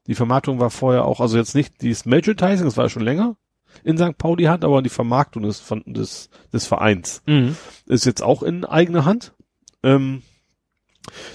Die 0.05 0.13
Vermarktung 0.15 0.59
war 0.59 0.69
vorher 0.69 1.05
auch, 1.05 1.19
also 1.21 1.37
jetzt 1.37 1.55
nicht 1.55 1.81
dieses 1.81 2.05
Merchandising, 2.05 2.65
das 2.65 2.77
war 2.77 2.85
ja 2.85 2.89
schon 2.89 3.03
länger 3.03 3.35
in 3.83 3.97
St. 3.97 4.15
Pauli 4.17 4.43
Hand, 4.43 4.63
aber 4.63 4.83
die 4.83 4.89
Vermarktung 4.89 5.41
des, 5.41 5.59
von, 5.59 5.83
des, 5.87 6.29
des 6.53 6.67
Vereins 6.67 7.23
Mhm. 7.25 7.55
ist 7.87 8.05
jetzt 8.05 8.21
auch 8.21 8.43
in 8.43 8.63
eigener 8.63 9.05
Hand. 9.05 9.33
Ähm, 9.83 10.21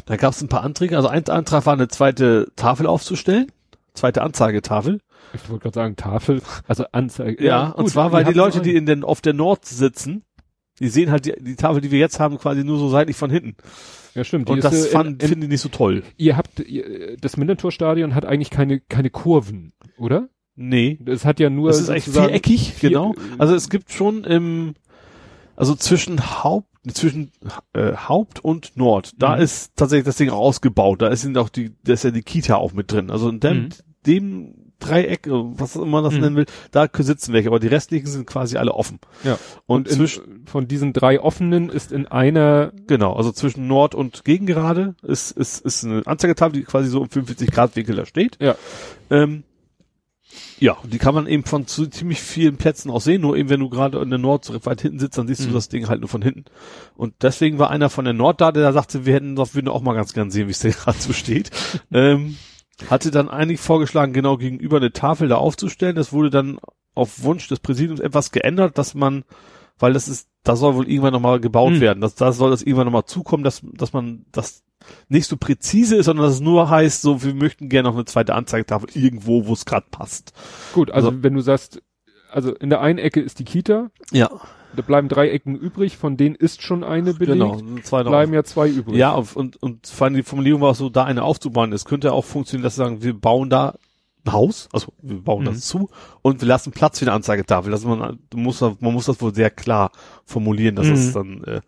da 0.06 0.16
gab 0.16 0.32
es 0.32 0.42
ein 0.42 0.48
paar 0.48 0.62
Anträge. 0.62 0.96
Also 0.96 1.08
ein 1.08 1.26
Antrag 1.28 1.66
war 1.66 1.72
eine 1.72 1.88
zweite 1.88 2.52
Tafel 2.56 2.86
aufzustellen, 2.86 3.50
zweite 3.94 4.22
Anzeigetafel. 4.22 5.00
Ich 5.32 5.48
wollte 5.48 5.62
gerade 5.64 5.74
sagen, 5.74 5.96
Tafel, 5.96 6.42
also 6.68 6.84
Anzeige. 6.92 7.42
Ja, 7.44 7.70
und 7.70 7.84
gut, 7.84 7.92
zwar, 7.92 8.08
ihr 8.08 8.12
weil 8.12 8.24
die 8.24 8.32
Leute, 8.34 8.60
die 8.60 8.76
in 8.76 8.86
den, 8.86 9.02
auf 9.04 9.20
der 9.20 9.32
Nord 9.32 9.64
sitzen, 9.64 10.22
die 10.78 10.88
sehen 10.88 11.10
halt 11.10 11.26
die, 11.26 11.34
die 11.40 11.56
Tafel, 11.56 11.80
die 11.80 11.90
wir 11.90 11.98
jetzt 11.98 12.20
haben, 12.20 12.38
quasi 12.38 12.62
nur 12.64 12.78
so 12.78 12.88
seitlich 12.88 13.16
von 13.16 13.30
hinten. 13.30 13.56
ja 14.14 14.22
stimmt, 14.24 14.48
Und 14.50 14.62
das 14.62 14.86
äh, 14.86 14.90
fand, 14.90 15.08
in, 15.08 15.12
in, 15.20 15.28
finden 15.28 15.40
die 15.42 15.48
nicht 15.48 15.60
so 15.60 15.68
toll. 15.70 16.02
ihr 16.16 16.36
habt, 16.36 16.60
ihr, 16.60 17.16
das 17.16 17.36
Millantor-Stadion 17.36 18.14
hat 18.14 18.24
eigentlich 18.26 18.50
keine, 18.50 18.80
keine 18.80 19.10
Kurven, 19.10 19.72
oder? 19.98 20.28
Nee. 20.56 21.00
Es 21.06 21.24
hat 21.24 21.40
ja 21.40 21.50
nur 21.50 21.68
Das 21.68 21.80
ist 21.80 21.90
eigentlich 21.90 22.04
sozusagen 22.04 22.28
viereckig, 22.28 22.74
vier- 22.74 22.90
genau. 22.90 23.14
Also 23.38 23.54
es 23.56 23.70
gibt 23.70 23.90
schon 23.92 24.22
im, 24.24 24.74
also 25.56 25.74
zwischen 25.74 26.44
Haupt, 26.44 26.68
zwischen 26.92 27.30
äh, 27.72 27.94
Haupt 27.96 28.44
und 28.44 28.76
Nord, 28.76 29.12
da 29.18 29.36
Mhm. 29.36 29.42
ist 29.42 29.72
tatsächlich 29.76 30.04
das 30.06 30.16
Ding 30.16 30.30
auch 30.30 30.38
ausgebaut. 30.38 31.02
Da 31.02 31.08
ist 31.08 31.22
sind 31.22 31.38
auch 31.38 31.48
die, 31.48 31.72
da 31.84 31.92
ist 31.94 32.04
ja 32.04 32.10
die 32.10 32.22
Kita 32.22 32.56
auch 32.56 32.72
mit 32.72 32.92
drin. 32.92 33.10
Also 33.10 33.28
in 33.28 33.40
dem, 33.40 33.56
Mhm. 33.56 33.68
dem 34.06 34.54
Dreieck, 34.80 35.26
äh, 35.26 35.30
was 35.32 35.76
immer 35.76 35.86
man 35.86 36.04
das 36.04 36.14
Mhm. 36.14 36.20
nennen 36.20 36.36
will, 36.36 36.46
da 36.72 36.88
sitzen 36.92 37.32
welche, 37.32 37.48
aber 37.48 37.60
die 37.60 37.68
restlichen 37.68 38.06
sind 38.06 38.26
quasi 38.26 38.56
alle 38.58 38.72
offen. 38.74 38.98
Ja. 39.22 39.38
Und, 39.66 39.88
Und 39.88 39.90
zwischen, 39.90 40.44
von 40.46 40.68
diesen 40.68 40.92
drei 40.92 41.20
offenen 41.20 41.70
ist 41.70 41.90
in 41.92 42.06
einer, 42.06 42.72
genau, 42.86 43.14
also 43.14 43.32
zwischen 43.32 43.66
Nord 43.66 43.94
und 43.94 44.24
Gegengerade 44.24 44.94
ist, 45.02 45.30
ist, 45.30 45.64
ist 45.64 45.84
eine 45.84 46.02
Anzeigetafel, 46.06 46.58
die 46.60 46.64
quasi 46.64 46.88
so 46.88 47.02
im 47.02 47.08
45 47.08 47.50
Grad 47.50 47.76
Winkel 47.76 47.96
da 47.96 48.04
steht. 48.04 48.36
Ja. 48.40 48.56
Ähm, 49.10 49.44
ja, 50.60 50.76
die 50.84 50.98
kann 50.98 51.14
man 51.14 51.26
eben 51.26 51.44
von 51.44 51.66
zu 51.66 51.86
ziemlich 51.86 52.20
vielen 52.20 52.56
Plätzen 52.56 52.90
aus 52.90 53.04
sehen, 53.04 53.20
nur 53.22 53.36
eben 53.36 53.48
wenn 53.48 53.60
du 53.60 53.68
gerade 53.68 53.98
in 54.00 54.10
der 54.10 54.18
Nord 54.18 54.44
so 54.44 54.54
weit 54.66 54.80
hinten 54.80 54.98
sitzt, 54.98 55.18
dann 55.18 55.26
siehst 55.26 55.42
Mhm. 55.42 55.48
du 55.48 55.52
das 55.54 55.68
Ding 55.68 55.88
halt 55.88 56.00
nur 56.00 56.08
von 56.08 56.22
hinten. 56.22 56.44
Und 56.96 57.14
deswegen 57.22 57.58
war 57.58 57.70
einer 57.70 57.90
von 57.90 58.04
der 58.04 58.14
Nord 58.14 58.40
da, 58.40 58.52
der 58.52 58.62
da 58.62 58.72
sagte, 58.72 59.04
wir 59.06 59.14
hätten 59.14 59.36
doch, 59.36 59.54
würden 59.54 59.68
auch 59.68 59.82
mal 59.82 59.94
ganz 59.94 60.12
gern 60.12 60.30
sehen, 60.30 60.46
wie 60.46 60.52
es 60.52 60.60
da 60.60 60.68
gerade 60.70 60.98
so 60.98 61.12
steht. 61.12 61.50
ähm, 61.92 62.36
hatte 62.88 63.10
dann 63.10 63.28
eigentlich 63.28 63.60
vorgeschlagen, 63.60 64.12
genau 64.12 64.36
gegenüber 64.36 64.78
eine 64.78 64.92
Tafel 64.92 65.28
da 65.28 65.36
aufzustellen. 65.36 65.96
Das 65.96 66.12
wurde 66.12 66.30
dann 66.30 66.58
auf 66.94 67.22
Wunsch 67.22 67.48
des 67.48 67.60
Präsidiums 67.60 68.00
etwas 68.00 68.30
geändert, 68.32 68.78
dass 68.78 68.94
man, 68.94 69.24
weil 69.78 69.92
das 69.92 70.08
ist, 70.08 70.28
da 70.44 70.56
soll 70.56 70.74
wohl 70.76 70.88
irgendwann 70.88 71.12
nochmal 71.12 71.40
gebaut 71.40 71.72
Mhm. 71.74 71.80
werden. 71.80 72.00
Das, 72.00 72.14
da 72.14 72.32
soll 72.32 72.50
das 72.50 72.62
irgendwann 72.62 72.86
nochmal 72.86 73.04
zukommen, 73.06 73.44
dass, 73.44 73.62
dass 73.72 73.92
man 73.92 74.26
das 74.32 74.62
nicht 75.08 75.26
so 75.28 75.36
präzise 75.36 75.96
ist, 75.96 76.06
sondern 76.06 76.26
dass 76.26 76.34
es 76.34 76.40
nur 76.40 76.68
heißt, 76.70 77.02
so, 77.02 77.22
wir 77.22 77.34
möchten 77.34 77.68
gerne 77.68 77.88
noch 77.88 77.96
eine 77.96 78.04
zweite 78.04 78.34
Anzeigetafel 78.34 78.88
irgendwo, 78.94 79.46
wo 79.46 79.52
es 79.52 79.64
gerade 79.64 79.86
passt. 79.90 80.32
gut, 80.72 80.90
also, 80.90 81.08
Also- 81.08 81.22
wenn 81.22 81.34
du 81.34 81.40
sagst, 81.40 81.82
also 82.30 82.54
in 82.54 82.70
der 82.70 82.80
einen 82.80 82.98
Ecke 82.98 83.20
ist 83.20 83.38
die 83.38 83.44
Kita, 83.44 83.90
Ja, 84.10 84.28
da 84.74 84.82
bleiben 84.82 85.08
drei 85.08 85.30
Ecken 85.30 85.54
übrig, 85.54 85.96
von 85.96 86.16
denen 86.16 86.34
ist 86.34 86.62
schon 86.62 86.82
eine 86.82 87.14
belegt, 87.14 87.38
genau. 87.38 87.60
Zwei 87.84 88.02
noch 88.02 88.10
bleiben 88.10 88.32
ja 88.34 88.42
zwei 88.42 88.68
übrig. 88.68 88.96
Ja, 88.96 89.12
und, 89.12 89.56
und, 89.62 89.86
vor 89.86 90.06
allem 90.06 90.14
die 90.14 90.24
Formulierung 90.24 90.60
war 90.62 90.74
so, 90.74 90.88
da 90.90 91.04
eine 91.04 91.22
aufzubauen. 91.22 91.72
Es 91.72 91.84
könnte 91.84 92.12
auch 92.12 92.24
funktionieren, 92.24 92.64
dass 92.64 92.74
sie 92.74 92.78
sagen, 92.78 93.00
wir 93.02 93.14
bauen 93.14 93.50
da 93.50 93.76
ein 94.26 94.32
Haus, 94.32 94.68
also 94.72 94.92
wir 95.00 95.20
bauen 95.22 95.42
Mhm. 95.42 95.46
das 95.48 95.60
zu 95.60 95.90
und 96.22 96.40
wir 96.40 96.48
lassen 96.48 96.72
Platz 96.72 96.98
für 96.98 97.04
eine 97.04 97.12
Anzeigetafel. 97.12 97.70
Das 97.70 97.84
man, 97.84 98.18
du 98.30 98.36
musst, 98.38 98.62
man 98.62 98.76
muss 98.80 99.04
das 99.06 99.20
wohl 99.20 99.32
sehr 99.34 99.50
klar 99.50 99.92
formulieren, 100.24 100.74
dass 100.74 100.86
Mhm. 100.88 100.92
es 100.94 101.12
dann 101.12 101.44
äh, 101.44 101.60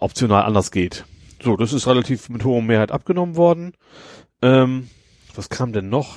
optional 0.00 0.42
anders 0.44 0.70
geht. 0.70 1.04
So, 1.42 1.56
das 1.56 1.72
ist 1.72 1.86
relativ 1.86 2.28
mit 2.28 2.44
hoher 2.44 2.62
Mehrheit 2.62 2.92
abgenommen 2.92 3.36
worden. 3.36 3.72
Ähm, 4.42 4.88
was 5.34 5.48
kam 5.48 5.72
denn 5.72 5.88
noch? 5.88 6.16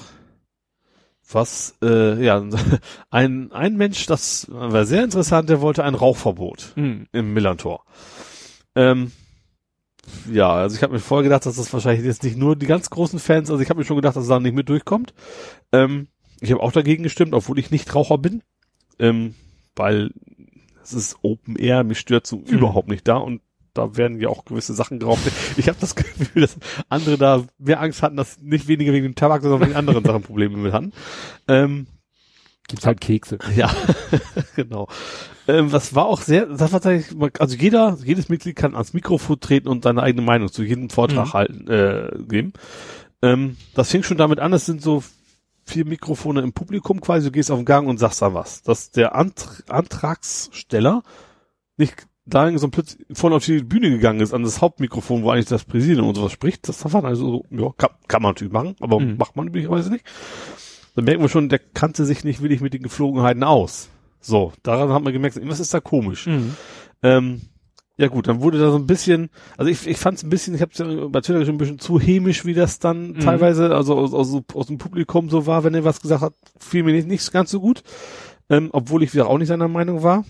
Was, 1.32 1.76
äh, 1.82 2.24
ja, 2.24 2.44
ein, 3.10 3.52
ein 3.52 3.78
Mensch, 3.78 4.06
das 4.06 4.48
war 4.52 4.86
sehr 4.86 5.04
interessant, 5.04 5.50
der 5.50 5.62
wollte 5.62 5.84
ein 5.84 5.96
Rauchverbot 5.96 6.74
Mhm. 6.76 7.08
im 7.12 7.34
Millantor. 7.34 7.86
Ähm, 8.76 9.12
ja, 10.30 10.52
also 10.52 10.76
ich 10.76 10.84
habe 10.84 10.94
mir 10.94 11.00
vorher 11.00 11.24
gedacht, 11.24 11.46
dass 11.46 11.56
das 11.56 11.72
wahrscheinlich 11.72 12.06
jetzt 12.06 12.24
nicht 12.24 12.38
nur 12.38 12.56
die 12.58 12.66
ganz 12.66 12.90
großen 12.90 13.20
Fans, 13.20 13.50
also 13.50 13.62
ich 13.64 13.70
habe 13.70 13.80
mir 13.80 13.86
schon 13.86 13.96
gedacht, 13.96 14.16
dass 14.18 14.24
es 14.24 14.30
da 14.30 14.40
nicht 14.40 14.54
mit 14.56 14.68
durchkommt. 14.68 15.14
Ähm, 15.72 16.08
ich 16.42 16.52
habe 16.52 16.62
auch 16.62 16.74
dagegen 16.74 17.04
gestimmt, 17.04 17.34
obwohl 17.34 17.58
ich 17.58 17.72
nicht 17.72 17.96
Raucher 17.96 18.18
bin, 18.18 18.44
ähm, 19.00 19.36
weil 19.76 20.12
es 20.84 20.92
ist 20.92 21.18
Open 21.22 21.56
Air, 21.56 21.86
mich 21.86 22.00
stört 22.00 22.28
so 22.28 22.40
überhaupt 22.40 22.90
nicht 22.90 23.08
da 23.08 23.16
und 23.16 23.42
da 23.74 23.98
werden 23.98 24.20
ja 24.20 24.30
auch 24.30 24.46
gewisse 24.46 24.74
Sachen 24.74 25.00
geraucht. 25.00 25.22
Ich 25.58 25.68
habe 25.68 25.78
das 25.80 25.96
Gefühl, 25.96 26.42
dass 26.44 26.58
andere 26.90 27.18
da 27.18 27.44
mehr 27.58 27.82
Angst 27.82 28.02
hatten, 28.04 28.16
dass 28.18 28.40
nicht 28.40 28.68
weniger 28.68 28.94
wegen 28.94 29.04
dem 29.06 29.16
Tabak, 29.16 29.42
sondern 29.42 29.62
wegen 29.62 29.76
anderen 29.76 30.04
Sachen 30.04 30.22
Probleme 30.24 30.58
mit 30.58 30.74
hatten. 30.74 30.94
Ähm, 31.48 31.88
Gibt's 32.68 32.86
halt 32.86 33.02
Kekse. 33.02 33.40
ja, 33.56 33.70
genau. 34.56 34.88
Ähm, 35.48 35.70
das 35.70 35.94
war 35.96 36.06
auch 36.06 36.22
sehr, 36.22 36.46
das 36.46 36.72
war 36.72 36.80
tatsächlich, 36.82 37.18
also 37.40 37.56
jeder, 37.58 37.98
jedes 38.04 38.30
Mitglied 38.30 38.56
kann 38.56 38.74
ans 38.76 38.94
Mikrofon 38.94 39.40
treten 39.40 39.68
und 39.68 39.84
seine 39.84 40.02
eigene 40.02 40.26
Meinung 40.26 40.50
zu 40.52 40.64
jedem 40.64 40.90
Vortrag 40.90 41.28
Mhm. 41.28 41.34
halten, 41.34 41.68
äh, 41.68 42.12
geben. 42.28 42.54
Ähm, 43.22 43.58
das 43.74 43.92
fing 43.92 44.04
schon 44.04 44.18
damit 44.18 44.40
an, 44.40 44.54
es 44.54 44.66
sind 44.66 44.82
so 44.82 45.04
vier 45.66 45.86
Mikrofone 45.86 46.42
im 46.42 46.54
Publikum 46.54 47.02
quasi, 47.02 47.28
du 47.28 47.32
gehst 47.32 47.52
auf 47.52 47.60
den 47.60 47.66
Gang 47.66 47.88
und 47.88 47.98
sagst 47.98 48.22
da 48.22 48.34
was. 48.34 48.64
Dass 48.64 48.92
der 48.92 49.16
Ant 49.16 49.64
Antragsteller 49.70 51.04
nicht 51.78 52.06
da 52.26 52.58
so 52.58 52.70
plötzlich 52.70 53.06
vorne 53.12 53.36
auf 53.36 53.46
die 53.46 53.64
Bühne 53.64 53.90
gegangen 53.90 54.22
ist, 54.22 54.34
an 54.34 54.44
das 54.44 54.62
Hauptmikrofon, 54.62 55.24
wo 55.24 55.30
eigentlich 55.32 55.48
das 55.48 55.66
Präsidium 55.66 56.08
und 56.08 56.16
sowas 56.16 56.32
spricht, 56.32 56.68
das 56.70 56.92
war 56.94 57.04
also, 57.04 57.28
so, 57.28 57.46
ja, 57.50 57.72
kann, 57.78 57.90
kann 58.08 58.22
man 58.22 58.32
natürlich 58.32 58.54
machen, 58.54 58.76
aber 58.80 59.00
Mhm. 59.00 59.18
macht 59.18 59.36
man 59.36 59.48
üblicherweise 59.48 59.92
nicht. 59.92 60.06
Dann 60.96 61.06
merken 61.06 61.22
wir 61.22 61.30
schon, 61.30 61.50
der 61.50 61.60
kannte 61.60 62.06
sich 62.06 62.24
nicht 62.24 62.42
wirklich 62.42 62.62
mit 62.62 62.74
den 62.74 62.84
Geflogenheiten 62.84 63.44
aus. 63.44 63.90
So, 64.22 64.54
daran 64.64 64.94
hat 64.94 65.04
man 65.04 65.12
gemerkt, 65.12 65.36
irgendwas 65.36 65.60
ist 65.60 65.74
da 65.74 65.80
komisch. 65.82 66.28
Mhm. 66.28 66.56
Ähm, 67.02 67.42
ja 67.98 68.08
gut, 68.08 68.28
dann 68.28 68.42
wurde 68.42 68.58
da 68.58 68.72
so 68.72 68.78
ein 68.78 68.88
bisschen, 68.88 69.30
also 69.58 69.70
ich, 69.70 69.86
ich 69.86 69.98
fand 69.98 70.18
es 70.18 70.24
ein 70.24 70.30
bisschen, 70.30 70.56
ich 70.56 70.62
habe 70.62 70.72
ja 70.76 71.08
bei 71.08 71.20
Twitter 71.22 71.46
schon 71.46 71.56
ein 71.56 71.58
bisschen 71.60 71.80
zu 71.80 72.00
hämisch, 72.00 72.46
wie 72.46 72.54
das 72.54 72.80
dann 72.80 73.12
Mhm. 73.12 73.20
teilweise, 73.20 73.76
also 73.76 73.96
aus, 73.98 74.14
aus, 74.14 74.34
aus 74.54 74.68
dem 74.68 74.78
Publikum 74.78 75.30
so 75.30 75.46
war, 75.46 75.64
wenn 75.64 75.76
er 75.76 75.84
was 75.84 76.02
gesagt 76.02 76.22
hat, 76.22 76.34
fiel 76.60 76.84
mir 76.84 76.94
nicht, 76.94 77.08
nicht 77.08 77.32
ganz 77.34 77.52
so 77.52 77.60
gut, 77.60 77.84
ähm, 78.50 78.70
obwohl 78.72 79.04
ich 79.04 79.14
wieder 79.14 79.28
auch 79.28 79.38
nicht 79.38 79.50
seiner 79.50 79.68
Meinung 79.68 80.04
war. 80.04 80.24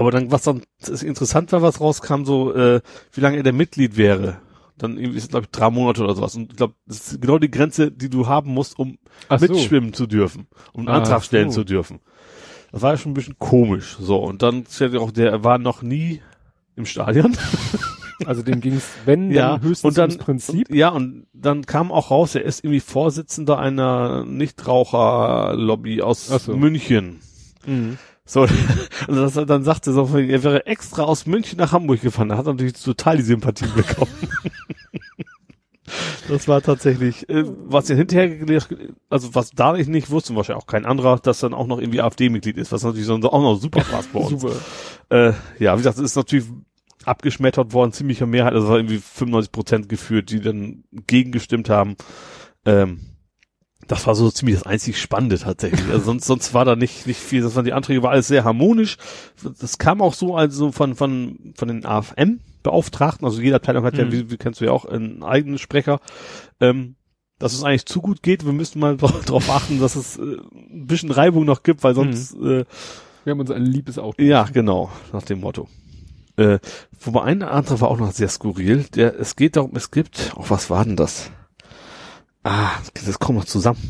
Aber 0.00 0.10
dann, 0.10 0.30
was 0.32 0.42
dann 0.42 0.62
interessant 1.02 1.52
war, 1.52 1.62
was 1.62 1.80
rauskam, 1.80 2.24
so, 2.24 2.54
äh, 2.54 2.80
wie 3.12 3.20
lange 3.20 3.36
er 3.36 3.42
der 3.42 3.52
Mitglied 3.52 3.96
wäre. 3.96 4.38
Dann 4.78 4.96
irgendwie 4.96 5.18
ist 5.18 5.24
es, 5.24 5.28
glaube 5.30 5.44
ich, 5.44 5.50
drei 5.50 5.68
Monate 5.70 6.02
oder 6.02 6.14
sowas. 6.14 6.34
Und 6.36 6.52
ich 6.52 6.56
glaube, 6.56 6.74
das 6.86 7.12
ist 7.12 7.20
genau 7.20 7.38
die 7.38 7.50
Grenze, 7.50 7.90
die 7.92 8.08
du 8.08 8.26
haben 8.26 8.50
musst, 8.52 8.78
um 8.78 8.96
Ach 9.28 9.38
so. 9.38 9.46
mitschwimmen 9.46 9.92
zu 9.92 10.06
dürfen, 10.06 10.46
um 10.72 10.80
einen 10.80 10.88
Ach 10.88 10.94
Antrag 11.02 11.22
stellen 11.22 11.50
so. 11.50 11.60
zu 11.60 11.64
dürfen. 11.64 12.00
Das 12.72 12.80
war 12.82 12.92
ja 12.92 12.96
schon 12.96 13.10
ein 13.12 13.14
bisschen 13.14 13.38
komisch. 13.38 13.96
So, 14.00 14.16
und 14.16 14.42
dann 14.42 14.64
stellt 14.70 14.96
auch, 14.96 15.10
der 15.10 15.44
war 15.44 15.58
noch 15.58 15.82
nie 15.82 16.20
im 16.76 16.86
Stadion. 16.86 17.36
Also 18.26 18.42
dem 18.42 18.60
ging's, 18.60 18.86
wenn, 19.06 19.30
Ja, 19.30 19.52
dann 19.52 19.62
höchstens 19.62 19.88
und 19.88 19.96
dann- 19.96 20.10
ums 20.10 20.22
Prinzip. 20.22 20.68
Und, 20.68 20.76
ja, 20.76 20.90
und 20.90 21.26
dann 21.32 21.64
kam 21.64 21.90
auch 21.90 22.10
raus, 22.10 22.34
er 22.34 22.44
ist 22.44 22.62
irgendwie 22.62 22.80
Vorsitzender 22.80 23.58
einer 23.58 24.26
Nichtraucherlobby 24.26 26.02
aus 26.02 26.26
so. 26.26 26.54
München. 26.54 27.20
Mhm. 27.66 27.96
So, 28.30 28.42
und 29.08 29.16
das, 29.16 29.34
dann 29.34 29.64
sagte 29.64 29.90
er 29.90 29.94
so, 29.94 30.16
er 30.16 30.44
wäre 30.44 30.64
extra 30.66 31.02
aus 31.02 31.26
München 31.26 31.58
nach 31.58 31.72
Hamburg 31.72 32.00
gefahren. 32.00 32.28
Da 32.28 32.36
hat 32.36 32.46
er 32.46 32.52
natürlich 32.52 32.74
total 32.74 33.16
die 33.16 33.24
Sympathie 33.24 33.66
bekommen. 33.74 34.12
das 36.28 36.46
war 36.46 36.62
tatsächlich, 36.62 37.28
äh, 37.28 37.42
was 37.44 37.90
er 37.90 37.96
hinterher 37.96 38.62
also 39.08 39.34
was 39.34 39.50
da 39.50 39.74
ich 39.74 39.88
nicht 39.88 40.10
wusste, 40.10 40.36
wahrscheinlich 40.36 40.62
auch 40.62 40.68
kein 40.68 40.86
anderer, 40.86 41.18
dass 41.18 41.40
dann 41.40 41.54
auch 41.54 41.66
noch 41.66 41.80
irgendwie 41.80 42.02
AfD-Mitglied 42.02 42.56
ist, 42.56 42.70
was 42.70 42.84
natürlich 42.84 43.06
so, 43.06 43.14
auch 43.14 43.42
noch 43.42 43.56
super 43.56 43.82
war 43.90 44.04
bei 44.12 44.20
uns. 44.20 44.40
Super. 44.40 44.54
Äh, 45.08 45.32
ja, 45.58 45.74
wie 45.74 45.78
gesagt, 45.78 45.98
es 45.98 46.04
ist 46.04 46.14
natürlich 46.14 46.46
abgeschmettert 47.04 47.72
worden, 47.72 47.92
ziemlicher 47.92 48.26
Mehrheit, 48.26 48.52
also 48.52 48.66
es 48.66 48.70
war 48.70 48.78
irgendwie 48.78 48.98
95 48.98 49.50
Prozent 49.50 49.88
geführt, 49.88 50.30
die 50.30 50.40
dann 50.40 50.84
gegengestimmt 50.92 51.68
haben. 51.68 51.96
Ähm, 52.64 53.00
das 53.90 54.06
war 54.06 54.14
so 54.14 54.30
ziemlich 54.30 54.56
das 54.58 54.66
einzig 54.66 55.00
Spannende 55.00 55.38
tatsächlich. 55.38 55.84
Also 55.90 56.04
sonst, 56.04 56.26
sonst 56.26 56.54
war 56.54 56.64
da 56.64 56.76
nicht, 56.76 57.06
nicht 57.06 57.18
viel. 57.20 57.42
Das 57.42 57.56
waren 57.56 57.64
die 57.64 57.72
Anträge, 57.72 58.02
war 58.02 58.12
alles 58.12 58.28
sehr 58.28 58.44
harmonisch. 58.44 58.96
Das 59.60 59.78
kam 59.78 60.00
auch 60.00 60.14
so 60.14 60.36
also 60.36 60.70
von, 60.70 60.94
von, 60.94 61.52
von 61.56 61.68
den 61.68 61.84
AFM-Beauftragten. 61.84 63.26
Also 63.26 63.40
jede 63.40 63.56
Abteilung 63.56 63.84
hat 63.84 63.96
ja, 63.98 64.04
Mhm. 64.04 64.12
wie, 64.12 64.30
wie 64.30 64.36
kennst 64.36 64.60
du 64.60 64.64
ja 64.66 64.70
auch, 64.72 64.84
einen 64.84 65.22
eigenen 65.22 65.58
Sprecher. 65.58 66.00
Ähm, 66.60 66.94
dass 67.40 67.54
es 67.54 67.64
eigentlich 67.64 67.86
zu 67.86 68.00
gut 68.00 68.22
geht. 68.22 68.44
Wir 68.44 68.52
müssten 68.52 68.78
mal 68.78 68.96
darauf 69.26 69.50
achten, 69.50 69.80
dass 69.80 69.96
es 69.96 70.18
äh, 70.18 70.22
ein 70.22 70.86
bisschen 70.86 71.10
Reibung 71.10 71.44
noch 71.44 71.62
gibt, 71.62 71.82
weil 71.82 71.94
sonst, 71.94 72.34
äh, 72.34 72.64
Wir 73.24 73.30
haben 73.32 73.40
uns 73.40 73.50
ein 73.50 73.64
liebes 73.64 73.98
Auto. 73.98 74.22
ja, 74.22 74.44
genau, 74.44 74.90
nach 75.12 75.22
dem 75.22 75.40
Motto. 75.40 75.66
Äh, 76.36 76.58
wobei 77.00 77.22
ein 77.24 77.42
anderer 77.42 77.80
war 77.80 77.88
auch 77.88 77.98
noch 77.98 78.12
sehr 78.12 78.28
skurril. 78.28 78.84
Der, 78.94 79.18
es 79.18 79.36
geht 79.36 79.56
darum, 79.56 79.72
es 79.74 79.90
gibt, 79.90 80.32
oh, 80.36 80.44
was 80.48 80.70
war 80.70 80.84
denn 80.84 80.96
das? 80.96 81.30
Ah, 82.42 82.72
das 82.94 83.18
kommt 83.18 83.38
noch 83.38 83.44
zusammen. 83.44 83.80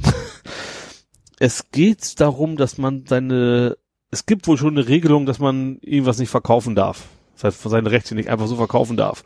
es 1.39 1.71
geht 1.71 2.21
darum, 2.21 2.57
dass 2.57 2.79
man 2.79 3.05
seine, 3.07 3.77
es 4.11 4.27
gibt 4.27 4.47
wohl 4.47 4.59
schon 4.59 4.77
eine 4.77 4.89
Regelung, 4.89 5.27
dass 5.27 5.39
man 5.39 5.79
irgendwas 5.81 6.19
nicht 6.19 6.31
verkaufen 6.31 6.75
darf. 6.75 7.05
Das 7.35 7.45
heißt, 7.45 7.63
seine 7.63 7.91
Rechte 7.91 8.15
nicht 8.15 8.29
einfach 8.29 8.47
so 8.47 8.57
verkaufen 8.57 8.97
darf. 8.97 9.25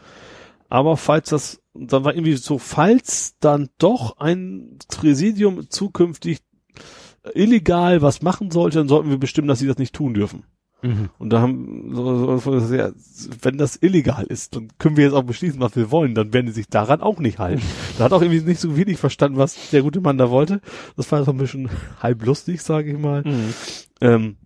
Aber 0.69 0.97
falls 0.97 1.31
das, 1.31 1.63
dann 1.75 2.05
war 2.05 2.15
irgendwie 2.15 2.35
so, 2.35 2.59
falls 2.59 3.37
dann 3.41 3.71
doch 3.79 4.19
ein 4.19 4.79
Präsidium 4.89 5.69
zukünftig 5.69 6.41
illegal 7.35 8.03
was 8.03 8.23
machen 8.23 8.51
sollte, 8.51 8.79
dann 8.79 8.89
sollten 8.89 9.11
wir 9.11 9.19
bestimmen, 9.19 9.49
dass 9.49 9.59
sie 9.59 9.67
das 9.67 9.79
nicht 9.79 9.95
tun 9.95 10.15
dürfen. 10.15 10.45
Mhm. 10.85 11.09
Und 11.19 11.31
da 11.31 11.41
haben, 11.41 11.95
so, 11.95 12.39
so, 12.39 12.61
so, 12.61 12.75
ja, 12.75 12.91
wenn 13.41 13.57
das 13.57 13.79
illegal 13.81 14.25
ist, 14.25 14.55
dann 14.55 14.69
können 14.79 14.99
wir 14.99 15.05
jetzt 15.05 15.15
auch 15.15 15.23
beschließen, 15.23 15.59
was 15.59 15.75
wir 15.77 15.91
wollen, 15.91 16.15
dann 16.15 16.35
werden 16.35 16.47
die 16.47 16.53
sich 16.53 16.69
daran 16.69 17.01
auch 17.01 17.21
nicht 17.21 17.39
halten. 17.39 17.63
da 17.99 18.05
hat 18.05 18.13
auch 18.13 18.21
irgendwie 18.21 18.43
nicht 18.43 18.61
so 18.61 18.77
wenig 18.77 18.99
verstanden, 18.99 19.39
was 19.39 19.71
der 19.71 19.83
gute 19.83 20.03
Mann 20.03 20.19
da 20.19 20.29
wollte. 20.29 20.61
Das 20.97 21.11
war 21.11 21.25
so 21.25 21.31
ein 21.31 21.39
bisschen 21.39 21.71
halb 22.03 22.23
lustig, 22.25 22.61
sage 22.61 22.93
ich 22.93 22.99
mal. 22.99 23.23
Mhm. 23.23 23.55
Ähm, 24.03 24.37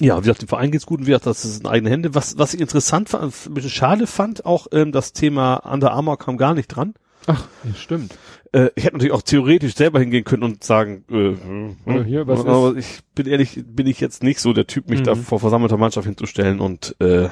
ja, 0.00 0.16
wie 0.16 0.22
gesagt, 0.22 0.42
dem 0.42 0.48
Verein 0.48 0.70
geht's 0.70 0.86
gut 0.86 1.00
und 1.00 1.06
wie 1.06 1.10
gesagt, 1.10 1.26
das 1.26 1.44
ist 1.44 1.60
in 1.60 1.66
eigene 1.66 1.90
Hände. 1.90 2.14
Was, 2.14 2.38
was 2.38 2.54
ich 2.54 2.60
interessant 2.60 3.08
fand, 3.08 3.34
ein 3.46 3.54
bisschen 3.54 3.70
schade 3.70 4.06
fand, 4.06 4.46
auch 4.46 4.68
ähm, 4.70 4.92
das 4.92 5.12
Thema 5.12 5.56
Under 5.56 5.90
Armour 5.90 6.18
kam 6.18 6.36
gar 6.36 6.54
nicht 6.54 6.68
dran. 6.68 6.94
Ach, 7.26 7.44
ja, 7.64 7.74
stimmt. 7.74 8.16
Äh, 8.52 8.70
ich 8.74 8.84
hätte 8.84 8.96
natürlich 8.96 9.12
auch 9.12 9.22
theoretisch 9.22 9.74
selber 9.74 10.00
hingehen 10.00 10.24
können 10.24 10.42
und 10.44 10.64
sagen, 10.64 11.04
äh, 11.10 11.92
Ja, 11.92 12.02
hier, 12.04 12.26
was 12.26 12.46
aber 12.46 12.74
ich 12.76 13.00
bin 13.14 13.26
ehrlich, 13.26 13.62
bin 13.66 13.86
ich 13.86 14.00
jetzt 14.00 14.22
nicht 14.22 14.40
so 14.40 14.52
der 14.54 14.66
Typ, 14.66 14.88
mich 14.88 15.00
Mhm. 15.00 15.04
da 15.04 15.14
vor 15.14 15.38
versammelter 15.40 15.76
Mannschaft 15.76 16.06
hinzustellen 16.06 16.60
und 16.60 16.96
äh, 17.00 17.28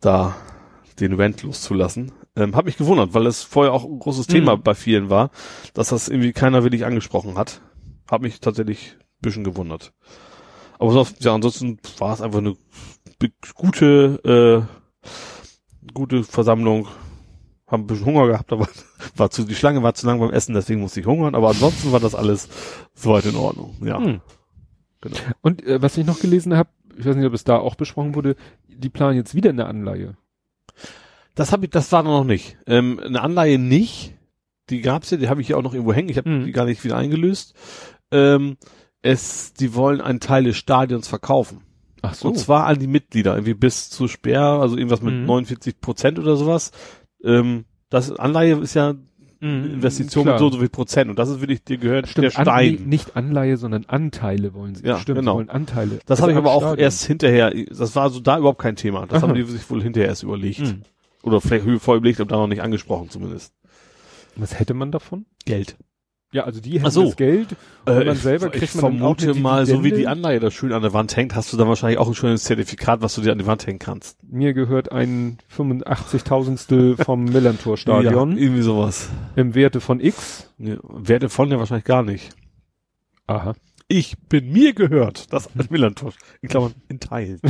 da 0.00 0.36
den 0.98 1.14
Rant 1.14 1.42
loszulassen. 1.42 2.12
Ähm, 2.36 2.54
hab 2.54 2.66
mich 2.66 2.76
gewundert, 2.76 3.14
weil 3.14 3.26
es 3.26 3.42
vorher 3.42 3.72
auch 3.72 3.84
ein 3.84 3.98
großes 3.98 4.26
Thema 4.26 4.56
Mhm. 4.56 4.62
bei 4.62 4.74
vielen 4.74 5.10
war, 5.10 5.30
dass 5.74 5.88
das 5.88 6.08
irgendwie 6.08 6.32
keiner 6.32 6.62
wirklich 6.62 6.84
angesprochen 6.84 7.36
hat. 7.38 7.60
Hab 8.10 8.22
mich 8.22 8.40
tatsächlich 8.40 8.96
ein 8.98 9.22
bisschen 9.22 9.44
gewundert. 9.44 9.92
Aber 10.78 10.92
so, 10.92 11.06
ja, 11.20 11.34
ansonsten 11.34 11.78
war 11.98 12.12
es 12.14 12.20
einfach 12.20 12.38
eine 12.38 12.56
gute, 13.54 14.66
äh, 15.04 15.90
gute 15.92 16.24
Versammlung. 16.24 16.88
Haben 17.70 17.84
ein 17.84 17.86
bisschen 17.86 18.06
Hunger 18.06 18.26
gehabt, 18.26 18.52
aber 18.52 18.68
war 19.16 19.30
zu, 19.30 19.44
die 19.44 19.54
Schlange 19.54 19.82
war 19.82 19.94
zu 19.94 20.06
lang 20.06 20.18
beim 20.20 20.30
Essen, 20.30 20.54
deswegen 20.54 20.80
musste 20.80 21.00
ich 21.00 21.06
hungern. 21.06 21.34
Aber 21.34 21.48
ansonsten 21.48 21.92
war 21.92 22.00
das 22.00 22.14
alles 22.14 22.48
soweit 22.94 23.24
in 23.26 23.36
Ordnung. 23.36 23.76
Ja, 23.82 23.98
Mhm. 24.00 24.20
genau. 25.00 25.16
Und 25.42 25.64
äh, 25.64 25.80
was 25.80 25.96
ich 25.96 26.06
noch 26.06 26.18
gelesen 26.20 26.56
habe, 26.56 26.70
ich 26.98 27.06
weiß 27.06 27.16
nicht, 27.16 27.26
ob 27.26 27.34
es 27.34 27.44
da 27.44 27.56
auch 27.58 27.76
besprochen 27.76 28.14
wurde, 28.14 28.36
die 28.68 28.88
planen 28.88 29.16
jetzt 29.16 29.34
wieder 29.34 29.50
eine 29.50 29.66
Anleihe. 29.66 30.16
Das 31.34 31.52
habe 31.52 31.64
ich, 31.66 31.70
das 31.70 31.90
war 31.92 32.02
noch 32.02 32.24
nicht. 32.24 32.58
Ähm, 32.66 32.98
eine 33.02 33.22
Anleihe 33.22 33.58
nicht. 33.58 34.14
Die 34.68 34.80
gab's 34.82 35.10
ja, 35.10 35.16
die 35.16 35.28
habe 35.28 35.40
ich 35.40 35.48
ja 35.48 35.56
auch 35.56 35.62
noch 35.62 35.72
irgendwo 35.74 35.92
hängen. 35.92 36.08
Ich 36.08 36.18
habe 36.18 36.28
Mhm. 36.28 36.44
die 36.44 36.52
gar 36.52 36.64
nicht 36.64 36.84
wieder 36.84 36.96
eingelöst. 36.96 37.54
Ähm, 38.10 38.56
es, 39.02 39.54
die 39.54 39.74
wollen 39.74 40.00
einen 40.00 40.20
Teil 40.20 40.44
des 40.44 40.56
Stadions 40.56 41.08
verkaufen. 41.08 41.62
Ach 42.02 42.20
Und 42.22 42.38
zwar 42.38 42.66
an 42.66 42.78
die 42.78 42.86
Mitglieder, 42.86 43.34
irgendwie 43.34 43.54
bis 43.54 43.90
zu 43.90 44.08
Sperr, 44.08 44.60
also 44.60 44.76
irgendwas 44.76 45.02
mit 45.02 45.14
Mhm. 45.14 45.26
49 45.26 45.80
Prozent 45.80 46.18
oder 46.18 46.36
sowas. 46.36 46.72
Ähm, 47.24 47.64
das 47.90 48.12
Anleihe 48.12 48.56
ist 48.58 48.74
ja 48.74 48.94
eine 49.42 49.66
Investition 49.68 50.26
mit 50.26 50.38
so 50.38 50.50
so 50.50 50.58
viel 50.58 50.68
Prozent 50.68 51.08
und 51.08 51.18
das 51.18 51.30
ist 51.30 51.40
wirklich, 51.40 51.64
dir 51.64 51.78
gehört 51.78 52.08
Stimmt, 52.08 52.24
der 52.24 52.30
Stein. 52.30 52.78
An, 52.78 52.88
nicht 52.88 53.16
Anleihe, 53.16 53.56
sondern 53.56 53.86
Anteile 53.86 54.52
wollen 54.52 54.74
sie. 54.74 54.86
Ja, 54.86 54.98
Stimmt, 54.98 55.20
genau. 55.20 55.36
wollen 55.36 55.48
Anteile. 55.48 55.98
das 56.04 56.20
Also 56.20 56.22
habe 56.24 56.32
ich 56.32 56.38
aber 56.38 56.50
auch 56.52 56.60
Stadion. 56.60 56.78
erst 56.78 57.04
hinterher, 57.06 57.52
das 57.70 57.96
war 57.96 58.10
so 58.10 58.20
da 58.20 58.38
überhaupt 58.38 58.60
kein 58.60 58.76
Thema. 58.76 59.06
Das 59.06 59.22
Aha. 59.22 59.28
haben 59.28 59.34
die 59.34 59.42
sich 59.44 59.68
wohl 59.70 59.82
hinterher 59.82 60.08
erst 60.08 60.22
überlegt. 60.24 60.60
Mhm. 60.60 60.82
Oder 61.22 61.40
vielleicht 61.40 61.64
vorher 61.80 61.98
überlegt, 61.98 62.20
aber 62.20 62.28
da 62.28 62.36
noch 62.36 62.46
nicht 62.48 62.62
angesprochen 62.62 63.08
zumindest. 63.10 63.54
Was 64.36 64.58
hätte 64.58 64.74
man 64.74 64.92
davon? 64.92 65.24
Geld. 65.46 65.76
Ja, 66.32 66.44
also 66.44 66.60
die 66.60 66.74
hätten 66.74 66.86
Ach 66.86 66.92
so. 66.92 67.06
das 67.06 67.16
Geld. 67.16 67.56
Und 67.86 67.92
Äh, 67.92 68.04
man 68.04 68.14
ich- 68.16 68.22
selber 68.22 68.46
ich 68.46 68.52
kriegt 68.60 68.74
man 68.76 68.84
dann 68.98 69.02
auch 69.02 69.18
vermute 69.18 69.40
mal, 69.40 69.66
so 69.66 69.82
wie 69.82 69.90
die. 69.90 70.06
Anleihe 70.06 70.38
da 70.38 70.50
schön 70.52 70.72
an 70.72 70.82
der 70.82 70.92
Wand 70.92 71.16
hängt, 71.16 71.34
hast 71.34 71.52
du 71.52 71.56
dann 71.56 71.66
wahrscheinlich 71.66 71.98
auch 71.98 72.06
ein 72.06 72.14
schönes 72.14 72.44
Zertifikat, 72.44 73.00
was 73.02 73.16
du 73.16 73.20
dir 73.22 73.32
an 73.32 73.38
die 73.38 73.46
Wand 73.46 73.66
hängen 73.66 73.80
kannst. 73.80 74.16
Mir 74.22 74.52
gehört 74.54 74.92
ein 74.92 75.38
85.000stel 75.56 77.02
vom 77.02 77.24
Millantor-Stadion 77.24 78.32
Ja, 78.36 78.38
irgendwie 78.42 78.62
sowas. 78.62 79.08
im 79.34 79.54
Werte 79.56 79.80
von 79.80 79.98
X. 80.00 80.48
Ja, 80.58 80.76
Werte 80.82 81.28
von 81.30 81.50
ja 81.50 81.58
wahrscheinlich 81.58 81.84
gar 81.84 82.02
nicht. 82.04 82.30
Aha. 83.26 83.54
Ich 83.88 84.16
bin 84.28 84.52
mir 84.52 84.72
gehört. 84.72 85.32
Das 85.32 85.48
Millantor. 85.68 86.12
In 86.42 86.48
Klammern 86.48 86.74
in 86.88 87.00
Teilen. 87.00 87.40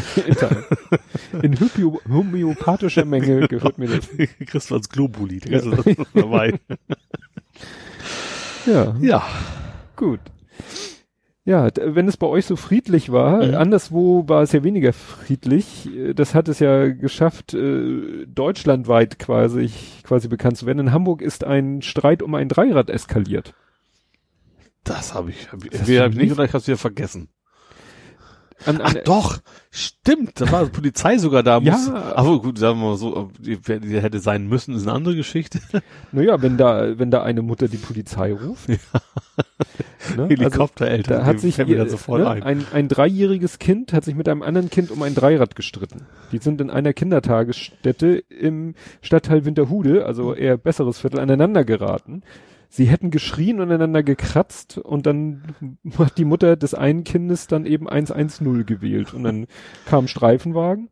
In 1.42 1.58
Hypio 1.60 2.00
homöopathischer 2.08 3.04
Menge 3.04 3.46
gehört 3.46 3.76
mir 3.76 3.88
das. 3.88 4.08
Kriegst 4.46 4.70
du 4.70 4.74
als 4.76 4.88
Globuli. 4.88 5.38
Da 5.40 5.50
ist 5.56 5.66
das 5.66 5.96
dabei. 6.14 6.58
Ja, 8.66 8.94
Ja. 9.00 9.22
gut. 9.96 10.20
Ja, 11.46 11.68
wenn 11.74 12.06
es 12.06 12.16
bei 12.18 12.26
euch 12.26 12.44
so 12.46 12.54
friedlich 12.54 13.10
war, 13.10 13.44
Mhm. 13.44 13.54
anderswo 13.54 14.28
war 14.28 14.42
es 14.42 14.52
ja 14.52 14.62
weniger 14.62 14.92
friedlich. 14.92 15.88
Das 16.14 16.34
hat 16.34 16.48
es 16.48 16.58
ja 16.60 16.88
geschafft, 16.88 17.54
äh, 17.54 18.26
deutschlandweit 18.26 19.18
quasi, 19.18 19.70
quasi 20.04 20.28
bekannt 20.28 20.58
zu 20.58 20.66
werden. 20.66 20.78
In 20.78 20.92
Hamburg 20.92 21.22
ist 21.22 21.42
ein 21.44 21.82
Streit 21.82 22.22
um 22.22 22.34
ein 22.34 22.48
Dreirad 22.48 22.90
eskaliert. 22.90 23.54
Das 24.84 25.14
habe 25.14 25.30
ich. 25.30 25.50
Hab 25.50 25.64
ich 25.64 25.70
Das 25.70 25.80
entweder 25.80 26.04
hab 26.04 26.10
ich 26.10 26.16
nicht 26.16 26.24
nicht? 26.26 26.32
oder 26.34 26.44
ich 26.44 26.50
habe 26.50 26.58
es 26.58 26.66
wieder 26.66 26.76
vergessen. 26.78 27.28
An, 28.66 28.80
Ach 28.82 28.94
an, 28.94 29.00
doch, 29.04 29.38
stimmt. 29.70 30.40
Da 30.40 30.50
war 30.52 30.64
die 30.64 30.70
Polizei 30.70 31.18
sogar 31.18 31.42
da. 31.42 31.58
Ja. 31.58 31.72
Muss, 31.72 31.88
aber 31.88 32.40
gut, 32.40 32.58
sagen 32.58 32.78
wir 32.80 32.90
mal 32.90 32.96
so, 32.96 33.30
die, 33.38 33.58
die 33.58 34.00
hätte 34.00 34.20
sein 34.20 34.46
müssen, 34.48 34.74
ist 34.74 34.82
eine 34.82 34.92
andere 34.92 35.16
Geschichte. 35.16 35.60
Naja, 36.12 36.42
wenn 36.42 36.56
da, 36.56 36.98
wenn 36.98 37.10
da 37.10 37.22
eine 37.22 37.42
Mutter 37.42 37.68
die 37.68 37.76
Polizei 37.76 38.32
ruft. 38.32 38.68
Ne? 40.16 40.22
Also, 40.22 40.28
Helikoptereltern. 40.28 41.20
da 41.20 41.26
hat 41.26 41.40
sich 41.40 41.58
ihr, 41.58 41.88
sofort 41.88 42.22
ne, 42.22 42.30
ein. 42.30 42.42
ein, 42.42 42.66
ein 42.72 42.88
dreijähriges 42.88 43.58
Kind 43.58 43.92
hat 43.92 44.04
sich 44.04 44.14
mit 44.14 44.28
einem 44.28 44.42
anderen 44.42 44.70
Kind 44.70 44.90
um 44.90 45.02
ein 45.02 45.14
Dreirad 45.14 45.54
gestritten. 45.54 46.06
Die 46.32 46.38
sind 46.38 46.60
in 46.60 46.70
einer 46.70 46.94
Kindertagesstätte 46.94 48.24
im 48.28 48.74
Stadtteil 49.02 49.44
Winterhude, 49.44 50.06
also 50.06 50.34
eher 50.34 50.56
besseres 50.56 50.98
Viertel, 50.98 51.20
aneinander 51.20 51.64
geraten. 51.64 52.22
Sie 52.72 52.84
hätten 52.84 53.10
geschrien 53.10 53.60
und 53.60 53.72
einander 53.72 54.04
gekratzt 54.04 54.78
und 54.78 55.04
dann 55.04 55.42
hat 55.98 56.16
die 56.18 56.24
Mutter 56.24 56.56
des 56.56 56.72
einen 56.72 57.02
Kindes 57.02 57.48
dann 57.48 57.66
eben 57.66 57.88
110 57.88 58.64
gewählt 58.64 59.12
und 59.12 59.24
dann 59.24 59.46
kam 59.86 60.06
Streifenwagen 60.06 60.88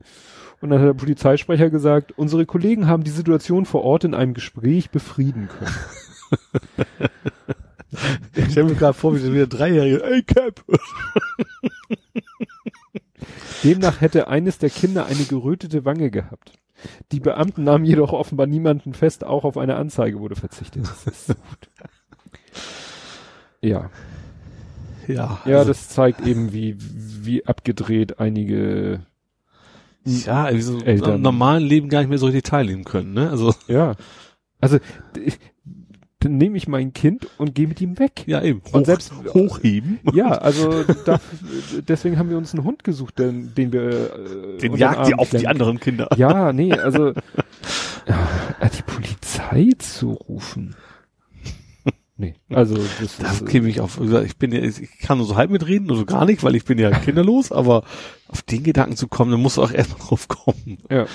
und 0.61 0.71
dann 0.71 0.81
hat 0.81 0.89
der 0.89 0.95
Polizeisprecher 0.95 1.71
gesagt, 1.71 2.19
unsere 2.19 2.47
Kollegen 2.47 2.89
haben 2.89 3.05
die 3.05 3.13
Situation 3.13 3.65
vor 3.65 3.85
Ort 3.85 4.03
in 4.03 4.15
einem 4.15 4.35
Gespräch 4.35 4.91
befrieden 4.91 5.49
können. 5.49 5.77
Ich 8.37 8.53
stelle 8.53 8.69
mir 8.69 8.75
gerade 8.75 8.93
vor, 8.93 9.15
wie 9.15 9.19
so 9.19 9.33
wieder 9.33 9.47
Dreijährige, 9.47 10.05
ey 10.05 10.23
Cap. 10.23 10.63
Demnach 13.65 14.03
hätte 14.03 14.29
eines 14.29 14.59
der 14.59 14.69
Kinder 14.69 15.07
eine 15.07 15.25
gerötete 15.25 15.87
Wange 15.87 16.11
gehabt. 16.11 16.53
Die 17.13 17.21
Beamten 17.21 17.65
nahmen 17.65 17.85
jedoch 17.85 18.13
offenbar 18.13 18.47
niemanden 18.47 18.95
fest, 18.95 19.25
auch 19.25 19.45
auf 19.45 19.57
eine 19.57 19.77
Anzeige 19.77 20.21
wurde 20.21 20.37
verzichtet. 20.37 20.85
Das 20.87 21.07
ist 21.07 21.27
so 21.29 21.35
gut. 21.35 21.68
Ja, 23.61 23.91
Ja, 25.07 25.39
ja, 25.47 25.59
also, 25.59 25.69
das 25.69 25.89
zeigt 25.89 26.27
eben, 26.27 26.53
wie, 26.53 26.77
wie 26.79 27.47
abgedreht 27.47 28.21
einige, 28.21 29.01
ja, 30.05 30.45
irgendwie 30.47 30.63
so 30.63 30.79
Eltern. 30.81 31.17
im 31.17 31.23
normalen 31.23 31.63
Leben 31.65 31.89
gar 31.89 32.01
nicht 32.01 32.09
mehr 32.09 32.19
so 32.19 32.27
richtig 32.27 32.45
teilnehmen 32.45 32.85
können, 32.85 33.15
ne? 33.15 33.31
Also, 33.31 33.55
ja. 33.67 33.95
Also, 34.61 34.79
d- 35.17 35.33
dann 36.21 36.37
nehme 36.37 36.57
ich 36.57 36.67
mein 36.67 36.93
Kind 36.93 37.29
und 37.39 37.55
gehe 37.55 37.69
mit 37.69 37.81
ihm 37.81 37.99
weg. 37.99 38.25
ja, 38.27 38.43
eben. 38.43 38.61
Und 38.73 38.87
selbst- 38.87 39.13
hochheben. 39.35 40.01
Ja, 40.13 40.31
also 40.33 40.83
da, 41.05 41.21
deswegen 41.87 42.19
haben 42.19 42.29
wir 42.29 42.37
uns 42.37 42.53
einen 42.55 42.65
Hund 42.65 42.83
gesucht, 42.85 43.19
den, 43.21 43.55
den 43.55 43.73
wir 43.73 43.91
äh, 44.15 44.59
Den 44.59 44.75
jagt 44.77 45.07
die 45.09 45.15
auf 45.15 45.31
die 45.31 45.47
anderen 45.47 45.79
Kinder. 45.79 46.09
Ja, 46.17 46.53
nee, 46.53 46.73
also 46.73 47.13
ja, 48.07 48.69
die 48.77 48.83
Polizei 48.83 49.69
zu 49.79 50.13
rufen. 50.13 50.75
Nee, 52.21 52.35
also 52.51 52.75
das, 52.75 53.17
Das 53.19 53.41
ist, 53.41 53.47
käme 53.47 53.69
ich 53.69 53.81
auf. 53.81 54.01
Ich 54.25 54.37
bin 54.39 54.51
ja, 54.51 54.61
ich 54.61 54.99
kann 54.99 55.19
nur 55.19 55.27
so 55.29 55.37
halb 55.37 55.53
mitreden, 55.53 55.89
also 55.89 56.05
gar 56.05 56.25
nicht, 56.25 56.43
weil 56.43 56.57
ich 56.57 56.65
bin 56.65 56.77
ja 56.77 56.91
kinderlos, 56.91 57.53
aber 57.53 57.85
auf 58.27 58.43
den 58.43 58.65
Gedanken 58.65 58.97
zu 58.97 59.07
kommen, 59.07 59.31
dann 59.31 59.41
musst 59.41 59.57
du 59.57 59.63
auch 59.63 59.71
erstmal 59.71 60.01
drauf 60.09 60.27
kommen. 60.27 60.79
ja. 60.91 61.07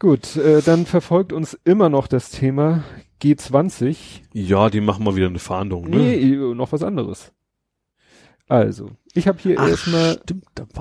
Gut, 0.00 0.34
äh, 0.34 0.60
dann 0.62 0.86
verfolgt 0.86 1.32
uns 1.32 1.56
immer 1.64 1.88
noch 1.88 2.08
das 2.08 2.30
Thema 2.30 2.82
G20. 3.22 3.96
Ja, 4.32 4.68
die 4.68 4.80
machen 4.80 5.04
mal 5.04 5.14
wieder 5.14 5.28
eine 5.28 5.38
Fahndung, 5.38 5.88
ne? 5.88 5.98
Nee, 5.98 6.54
noch 6.54 6.72
was 6.72 6.82
anderes. 6.82 7.32
Also, 8.48 8.90
ich 9.14 9.28
habe 9.28 9.38
hier 9.38 9.56
erstmal 9.56 10.20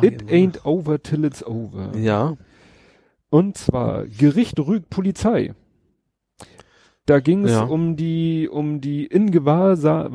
It 0.02 0.24
ain't 0.24 0.66
over 0.66 1.02
till 1.02 1.24
it's 1.24 1.46
over. 1.46 1.96
Ja. 1.96 2.36
Und 3.30 3.58
zwar 3.60 4.08
Gericht 4.08 4.60
rügt 4.60 4.90
Polizei. 4.90 5.54
Da 7.06 7.20
ging 7.20 7.46
es 7.46 7.52
Ja. 7.52 7.64
um 7.64 7.96
die 7.96 8.48
um 8.50 8.80
die 8.82 9.06
Ingewahrsam 9.06 10.06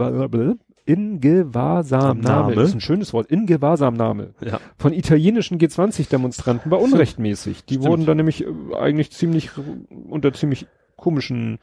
Ingewahrsamnahme 0.87 2.55
das 2.55 2.69
ist 2.69 2.75
ein 2.75 2.81
schönes 2.81 3.13
Wort 3.13 3.27
Ingewahrsamnahme 3.31 4.35
Ja. 4.41 4.61
von 4.79 4.93
italienischen 4.93 5.59
G20 5.59 6.09
Demonstranten 6.09 6.71
war 6.71 6.81
unrechtmäßig. 6.81 7.65
Die 7.65 7.75
Stimmt. 7.75 7.89
wurden 7.89 8.07
dann 8.07 8.17
nämlich 8.17 8.45
äh, 8.45 8.47
eigentlich 8.79 9.11
ziemlich 9.11 9.51
unter 10.09 10.33
ziemlich 10.33 10.67
komischen. 10.97 11.59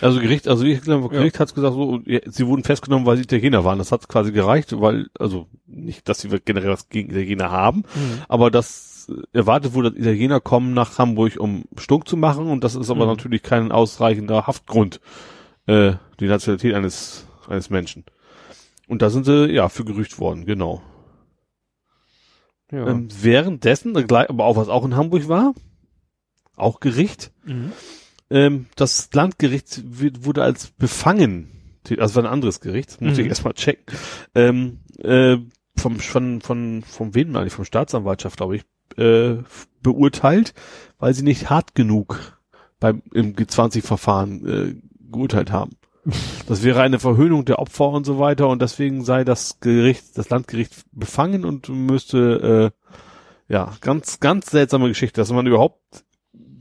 Also 0.00 0.20
Gericht, 0.20 0.46
also 0.46 0.64
ich 0.64 0.80
glaube, 0.82 1.08
Gericht 1.08 1.36
ja. 1.36 1.40
hat's 1.40 1.54
gesagt, 1.54 1.74
so, 1.74 2.00
sie 2.26 2.46
wurden 2.46 2.64
festgenommen, 2.64 3.04
weil 3.06 3.16
sie 3.16 3.24
Italiener 3.24 3.64
waren. 3.64 3.78
Das 3.78 3.92
hat 3.92 4.08
quasi 4.08 4.30
gereicht, 4.30 4.78
weil, 4.80 5.08
also 5.18 5.46
nicht, 5.66 6.08
dass 6.08 6.20
sie 6.20 6.28
generell 6.44 6.70
was 6.70 6.88
gegen 6.88 7.10
Italiener 7.10 7.50
haben, 7.50 7.78
mhm. 7.78 8.22
aber 8.28 8.50
das 8.50 8.95
erwartet 9.32 9.74
wurde, 9.74 9.90
dass 9.90 10.00
Italiener 10.00 10.40
kommen 10.40 10.74
nach 10.74 10.98
Hamburg, 10.98 11.36
um 11.38 11.64
Stunk 11.78 12.08
zu 12.08 12.16
machen 12.16 12.48
und 12.48 12.64
das 12.64 12.74
ist 12.74 12.90
aber 12.90 13.04
mhm. 13.04 13.12
natürlich 13.12 13.42
kein 13.42 13.72
ausreichender 13.72 14.46
Haftgrund, 14.46 15.00
äh, 15.66 15.94
die 16.20 16.26
Nationalität 16.26 16.74
eines, 16.74 17.26
eines 17.48 17.70
Menschen. 17.70 18.04
Und 18.88 19.02
da 19.02 19.10
sind 19.10 19.24
sie, 19.24 19.50
ja, 19.52 19.68
für 19.68 19.84
gerücht 19.84 20.18
worden, 20.18 20.44
genau. 20.44 20.82
Ja. 22.70 22.86
Ähm, 22.86 23.08
währenddessen, 23.20 23.96
aber 23.96 24.44
auch 24.44 24.56
was 24.56 24.68
auch 24.68 24.84
in 24.84 24.96
Hamburg 24.96 25.28
war, 25.28 25.54
auch 26.56 26.80
Gericht, 26.80 27.32
mhm. 27.44 27.72
ähm, 28.30 28.66
das 28.76 29.08
Landgericht 29.12 29.82
wird, 29.84 30.24
wurde 30.24 30.42
als 30.42 30.68
befangen, 30.72 31.80
also 31.98 32.16
war 32.16 32.24
ein 32.24 32.32
anderes 32.32 32.60
Gericht, 32.60 33.00
muss 33.00 33.14
mhm. 33.14 33.20
ich 33.20 33.26
erstmal 33.28 33.54
checken, 33.54 33.96
ähm, 34.34 34.80
äh, 34.98 35.36
vom, 35.76 36.00
von, 36.00 36.40
von, 36.40 36.82
vom 36.82 37.14
wen 37.14 37.36
eigentlich, 37.36 37.52
vom 37.52 37.64
Staatsanwaltschaft, 37.64 38.38
glaube 38.38 38.56
ich, 38.56 38.64
äh, 38.96 39.36
beurteilt, 39.82 40.54
weil 40.98 41.14
sie 41.14 41.22
nicht 41.22 41.50
hart 41.50 41.74
genug 41.74 42.38
beim, 42.80 43.02
im 43.12 43.34
G20-Verfahren 43.34 44.46
äh, 44.46 44.74
geurteilt 45.10 45.50
haben. 45.52 45.72
Das 46.46 46.62
wäre 46.62 46.82
eine 46.82 47.00
Verhöhnung 47.00 47.44
der 47.44 47.58
Opfer 47.58 47.88
und 47.88 48.06
so 48.06 48.20
weiter 48.20 48.46
und 48.46 48.62
deswegen 48.62 49.04
sei 49.04 49.24
das 49.24 49.58
Gericht, 49.58 50.16
das 50.16 50.30
Landgericht 50.30 50.72
befangen 50.92 51.44
und 51.44 51.68
müsste, 51.68 52.72
äh, 53.48 53.52
ja, 53.52 53.72
ganz, 53.80 54.20
ganz 54.20 54.52
seltsame 54.52 54.86
Geschichte, 54.86 55.20
dass 55.20 55.32
man 55.32 55.48
überhaupt 55.48 56.04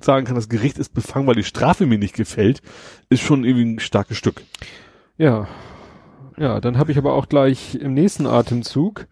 sagen 0.01 0.25
kann, 0.25 0.35
das 0.35 0.49
Gericht 0.49 0.79
ist 0.79 0.95
befangen, 0.95 1.27
weil 1.27 1.35
die 1.35 1.43
Strafe 1.43 1.85
mir 1.85 1.99
nicht 1.99 2.15
gefällt, 2.15 2.63
ist 3.09 3.21
schon 3.21 3.43
irgendwie 3.43 3.75
ein 3.75 3.79
starkes 3.79 4.17
Stück. 4.17 4.41
Ja. 5.17 5.47
Ja, 6.37 6.59
dann 6.59 6.77
habe 6.77 6.91
ich 6.91 6.97
aber 6.97 7.13
auch 7.13 7.29
gleich 7.29 7.75
im 7.75 7.93
nächsten 7.93 8.27
Atemzug 8.27 9.07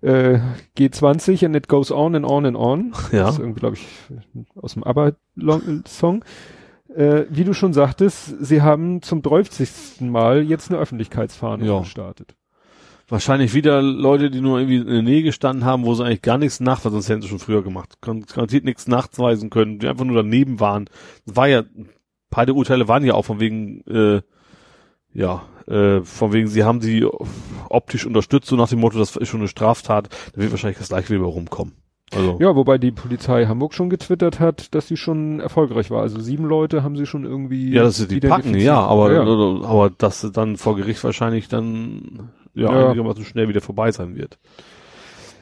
äh, 0.00 0.38
G20 0.76 1.46
and 1.46 1.56
it 1.56 1.68
goes 1.68 1.90
on 1.90 2.14
and 2.14 2.26
on 2.26 2.46
and 2.46 2.56
on. 2.56 2.92
Ja. 3.12 3.24
Das 3.24 3.34
ist 3.34 3.40
irgendwie, 3.40 3.60
glaube 3.60 3.76
ich, 3.76 3.86
aus 4.56 4.74
dem 4.74 4.84
ABBA-Song 4.84 6.24
äh, 6.94 7.26
wie 7.30 7.44
du 7.44 7.52
schon 7.52 7.72
sagtest, 7.72 8.34
sie 8.40 8.62
haben 8.62 9.02
zum 9.02 9.22
30. 9.22 10.00
Mal 10.00 10.42
jetzt 10.42 10.70
eine 10.70 10.80
Öffentlichkeitsfahne 10.80 11.66
ja. 11.66 11.80
gestartet. 11.80 12.34
Wahrscheinlich 13.08 13.54
wieder 13.54 13.80
Leute, 13.80 14.30
die 14.30 14.40
nur 14.40 14.58
irgendwie 14.58 14.78
in 14.78 14.86
der 14.86 15.02
Nähe 15.02 15.22
gestanden 15.22 15.64
haben, 15.64 15.84
wo 15.84 15.94
sie 15.94 16.04
eigentlich 16.04 16.22
gar 16.22 16.36
nichts 16.36 16.60
nachweisen, 16.60 16.92
sonst 16.92 17.08
hätten 17.08 17.22
sie 17.22 17.28
schon 17.28 17.38
früher 17.38 17.62
gemacht. 17.62 17.98
Garantiert 18.02 18.64
nichts 18.64 18.86
nachweisen 18.86 19.48
können, 19.48 19.78
die 19.78 19.88
einfach 19.88 20.04
nur 20.04 20.16
daneben 20.16 20.60
waren. 20.60 20.90
War 21.24 21.48
ja, 21.48 21.62
beide 22.28 22.52
Urteile 22.52 22.86
waren 22.86 23.04
ja 23.04 23.14
auch 23.14 23.24
von 23.24 23.40
wegen, 23.40 23.82
äh, 23.86 24.20
ja, 25.14 25.42
äh, 25.68 26.00
von 26.02 26.32
wegen, 26.32 26.48
sie 26.48 26.64
haben 26.64 26.80
sie 26.80 27.06
optisch 27.68 28.06
unterstützt, 28.06 28.48
so 28.48 28.56
nach 28.56 28.68
dem 28.68 28.80
Motto, 28.80 28.98
das 28.98 29.16
ist 29.16 29.28
schon 29.28 29.40
eine 29.40 29.48
Straftat, 29.48 30.08
da 30.32 30.40
wird 30.40 30.50
wahrscheinlich 30.50 30.78
das 30.78 30.88
gleiche 30.88 31.10
wieder 31.10 31.24
rumkommen. 31.24 31.74
Also. 32.14 32.38
Ja, 32.40 32.56
wobei 32.56 32.78
die 32.78 32.90
Polizei 32.90 33.44
Hamburg 33.46 33.74
schon 33.74 33.90
getwittert 33.90 34.40
hat, 34.40 34.74
dass 34.74 34.88
sie 34.88 34.96
schon 34.96 35.40
erfolgreich 35.40 35.90
war. 35.90 36.00
Also 36.00 36.18
sieben 36.20 36.46
Leute 36.46 36.82
haben 36.82 36.96
sie 36.96 37.04
schon 37.04 37.24
irgendwie. 37.24 37.70
Ja, 37.70 37.82
dass 37.82 37.98
sie 37.98 38.08
die 38.08 38.20
packen, 38.20 38.54
ja, 38.54 38.80
aber, 38.80 39.12
ja, 39.12 39.20
aber 39.20 39.90
dass 39.90 40.22
sie 40.22 40.32
dann 40.32 40.56
vor 40.56 40.74
Gericht 40.76 41.04
wahrscheinlich 41.04 41.48
dann 41.48 42.30
ja, 42.54 42.72
ja. 42.72 42.86
einigermaßen 42.86 43.24
schnell 43.24 43.48
wieder 43.48 43.60
vorbei 43.60 43.92
sein 43.92 44.16
wird. 44.16 44.38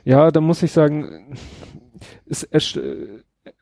Ja, 0.05 0.33
da 0.33 0.41
muss 0.41 0.63
ich 0.65 0.73
sagen, 0.73 1.37
es, 2.27 2.49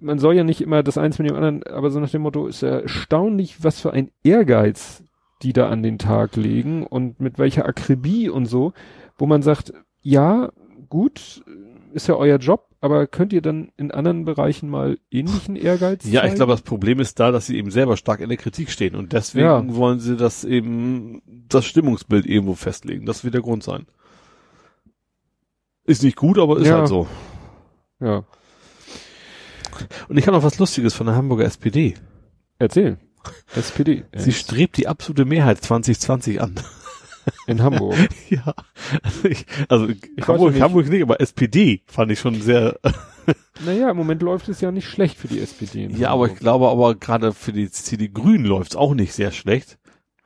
man 0.00 0.18
soll 0.18 0.34
ja 0.34 0.44
nicht 0.44 0.62
immer 0.62 0.82
das 0.82 0.96
eins 0.96 1.18
mit 1.18 1.28
dem 1.28 1.36
anderen, 1.36 1.62
aber 1.64 1.90
so 1.90 2.00
nach 2.00 2.10
dem 2.10 2.22
Motto 2.22 2.46
ist 2.46 2.62
erstaunlich, 2.62 3.62
was 3.62 3.80
für 3.80 3.92
ein 3.92 4.10
Ehrgeiz 4.22 5.02
die 5.42 5.52
da 5.52 5.68
an 5.68 5.82
den 5.82 5.98
Tag 5.98 6.36
legen 6.36 6.86
und 6.86 7.20
mit 7.20 7.38
welcher 7.38 7.66
Akribie 7.66 8.28
und 8.28 8.46
so, 8.46 8.72
wo 9.18 9.26
man 9.26 9.42
sagt, 9.42 9.72
ja, 10.00 10.52
gut, 10.88 11.44
ist 11.92 12.08
ja 12.08 12.16
euer 12.16 12.38
Job, 12.38 12.68
aber 12.80 13.06
könnt 13.06 13.32
ihr 13.32 13.40
dann 13.40 13.70
in 13.76 13.90
anderen 13.90 14.24
Bereichen 14.24 14.68
mal 14.68 14.98
ähnlichen 15.10 15.56
Ehrgeiz 15.56 16.04
Ja, 16.04 16.20
zeigen? 16.20 16.32
ich 16.32 16.36
glaube, 16.36 16.52
das 16.52 16.62
Problem 16.62 17.00
ist 17.00 17.18
da, 17.20 17.30
dass 17.30 17.46
sie 17.46 17.56
eben 17.56 17.70
selber 17.70 17.96
stark 17.96 18.20
in 18.20 18.28
der 18.28 18.38
Kritik 18.38 18.70
stehen 18.70 18.94
und 18.94 19.12
deswegen 19.12 19.46
ja. 19.46 19.76
wollen 19.76 20.00
sie 20.00 20.16
das 20.16 20.44
eben, 20.44 21.22
das 21.48 21.64
Stimmungsbild 21.64 22.26
irgendwo 22.26 22.54
festlegen. 22.54 23.06
Das 23.06 23.24
wird 23.24 23.34
der 23.34 23.42
Grund 23.42 23.62
sein. 23.62 23.86
Ist 25.84 26.02
nicht 26.02 26.16
gut, 26.16 26.38
aber 26.38 26.58
ist 26.58 26.66
ja. 26.66 26.78
halt 26.78 26.88
so. 26.88 27.06
Ja. 28.00 28.24
Und 30.08 30.18
ich 30.18 30.26
habe 30.26 30.36
noch 30.36 30.44
was 30.44 30.58
Lustiges 30.58 30.94
von 30.94 31.06
der 31.06 31.16
Hamburger 31.16 31.44
SPD. 31.44 31.94
Erzähl. 32.58 32.98
SPD. 33.54 34.04
Sie 34.16 34.32
strebt 34.32 34.76
die 34.76 34.88
absolute 34.88 35.24
Mehrheit 35.24 35.62
2020 35.62 36.40
an. 36.40 36.54
In 37.46 37.62
Hamburg. 37.62 37.96
ja. 38.28 38.54
Also, 39.02 39.28
ich, 39.28 39.46
also 39.68 39.88
ich 39.88 40.28
Hamburg, 40.28 40.52
nicht. 40.52 40.62
Hamburg 40.62 40.88
nicht, 40.88 41.02
aber 41.02 41.20
SPD 41.20 41.82
fand 41.86 42.12
ich 42.12 42.20
schon 42.20 42.40
sehr. 42.40 42.78
naja, 43.64 43.90
im 43.90 43.96
Moment 43.96 44.22
läuft 44.22 44.48
es 44.48 44.60
ja 44.60 44.70
nicht 44.70 44.88
schlecht 44.88 45.16
für 45.16 45.28
die 45.28 45.40
SPD. 45.40 45.86
Ja, 45.86 45.88
Hamburg. 45.88 46.08
aber 46.10 46.26
ich 46.26 46.36
glaube 46.36 46.68
aber 46.68 46.94
gerade 46.94 47.32
für 47.32 47.52
die 47.52 47.70
CD 47.70 48.08
Grünen 48.08 48.44
läuft 48.44 48.72
es 48.72 48.76
auch 48.76 48.94
nicht 48.94 49.14
sehr 49.14 49.32
schlecht. 49.32 49.78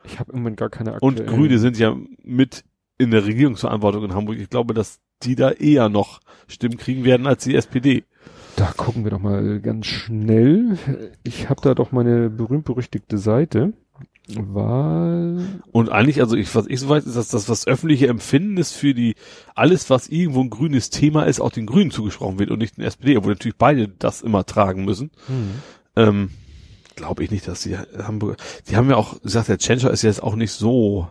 Ich 0.05 0.19
habe 0.19 0.33
im 0.33 0.39
Moment 0.39 0.57
gar 0.57 0.71
keine 0.71 0.95
aktuellen. 0.95 1.19
Und 1.19 1.27
Grüne 1.27 1.59
sind 1.59 1.79
ja 1.79 1.97
mit 2.23 2.65
in 2.99 3.11
der 3.11 3.25
Regierungsverantwortung 3.25 4.05
in 4.05 4.15
Hamburg. 4.15 4.39
Ich 4.39 4.51
glaube, 4.51 4.75
dass 4.75 5.01
die 5.23 5.37
da 5.37 5.51
eher 5.51 5.89
noch 5.89 6.21
Stimmen 6.49 6.77
kriegen 6.77 7.05
werden 7.05 7.27
als 7.27 7.45
die 7.45 7.55
SPD. 7.55 8.05
Da 8.59 8.73
gucken 8.77 9.05
wir 9.05 9.13
doch 9.13 9.21
mal 9.21 9.61
ganz 9.61 9.87
schnell. 9.87 10.77
Ich 11.23 11.49
habe 11.49 11.61
da 11.61 11.75
doch 11.75 11.93
meine 11.93 12.29
berühmt-berüchtigte 12.29 13.17
Seite. 13.17 13.73
Wahl. 14.35 15.61
Und 15.71 15.91
eigentlich, 15.91 16.21
also 16.21 16.35
ich, 16.35 16.53
was 16.57 16.67
ich 16.67 16.81
so 16.81 16.89
weiß, 16.89 17.07
ist, 17.07 17.15
dass 17.15 17.29
das 17.29 17.49
was 17.49 17.69
öffentliche 17.69 18.09
Empfinden 18.09 18.57
ist 18.57 18.73
für 18.73 18.95
die, 18.95 19.15
alles, 19.55 19.91
was 19.91 20.09
irgendwo 20.09 20.41
ein 20.41 20.51
grünes 20.51 20.91
Thema 20.91 21.23
ist, 21.23 21.41
auch 21.41 21.53
den 21.53 21.67
Grünen 21.67 21.93
zugesprochen 21.93 22.41
wird 22.41 22.51
und 22.51 22.59
nicht 22.59 22.77
den 22.77 22.85
SPD, 22.85 23.17
obwohl 23.17 23.35
natürlich 23.35 23.57
beide 23.57 23.87
das 23.87 24.23
immer 24.23 24.45
tragen 24.45 24.85
müssen. 24.85 25.13
Mhm. 25.29 25.63
Ähm, 25.95 26.31
Glaube 26.97 27.23
ich 27.23 27.31
nicht, 27.31 27.47
dass 27.47 27.63
die 27.63 27.79
Hamburger, 27.79 28.37
die 28.69 28.75
haben 28.75 28.91
ja 28.91 28.97
auch 28.97 29.23
gesagt, 29.23 29.47
der 29.47 29.59
Changer 29.59 29.93
ist 29.93 30.03
jetzt 30.03 30.21
auch 30.21 30.35
nicht 30.35 30.51
so, 30.51 31.07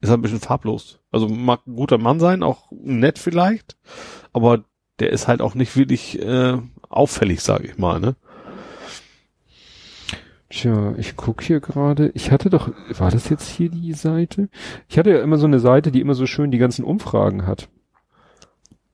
ist 0.00 0.10
halt 0.10 0.18
ein 0.18 0.22
bisschen 0.22 0.40
farblos. 0.40 0.98
Also 1.12 1.28
mag 1.28 1.60
ein 1.64 1.76
guter 1.76 1.98
Mann 1.98 2.18
sein, 2.18 2.42
auch 2.42 2.72
nett 2.72 3.20
vielleicht, 3.20 3.76
aber 4.32 4.64
der 4.98 5.10
ist 5.10 5.28
halt 5.28 5.40
auch 5.40 5.54
nicht 5.54 5.76
wirklich 5.76 6.20
äh, 6.20 6.58
auffällig, 6.88 7.40
sage 7.40 7.68
ich 7.68 7.78
mal, 7.78 8.00
ne? 8.00 8.16
Tja, 10.50 10.94
ich 10.96 11.16
guck 11.16 11.42
hier 11.42 11.60
gerade. 11.60 12.10
Ich 12.14 12.30
hatte 12.30 12.48
doch, 12.48 12.70
war 12.98 13.10
das 13.10 13.28
jetzt 13.28 13.48
hier 13.48 13.68
die 13.68 13.92
Seite? 13.92 14.48
Ich 14.88 14.98
hatte 14.98 15.10
ja 15.10 15.20
immer 15.20 15.36
so 15.36 15.46
eine 15.46 15.60
Seite, 15.60 15.92
die 15.92 16.00
immer 16.00 16.14
so 16.14 16.26
schön 16.26 16.50
die 16.50 16.58
ganzen 16.58 16.84
Umfragen 16.84 17.46
hat. 17.46 17.68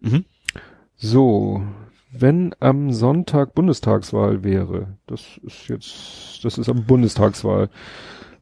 Mhm. 0.00 0.24
So, 0.96 1.62
wenn 2.10 2.54
am 2.58 2.92
Sonntag 2.92 3.54
Bundestagswahl 3.54 4.42
wäre, 4.42 4.98
das 5.06 5.38
ist 5.44 5.68
jetzt, 5.68 6.44
das 6.44 6.58
ist 6.58 6.68
am 6.68 6.84
Bundestagswahl. 6.86 7.70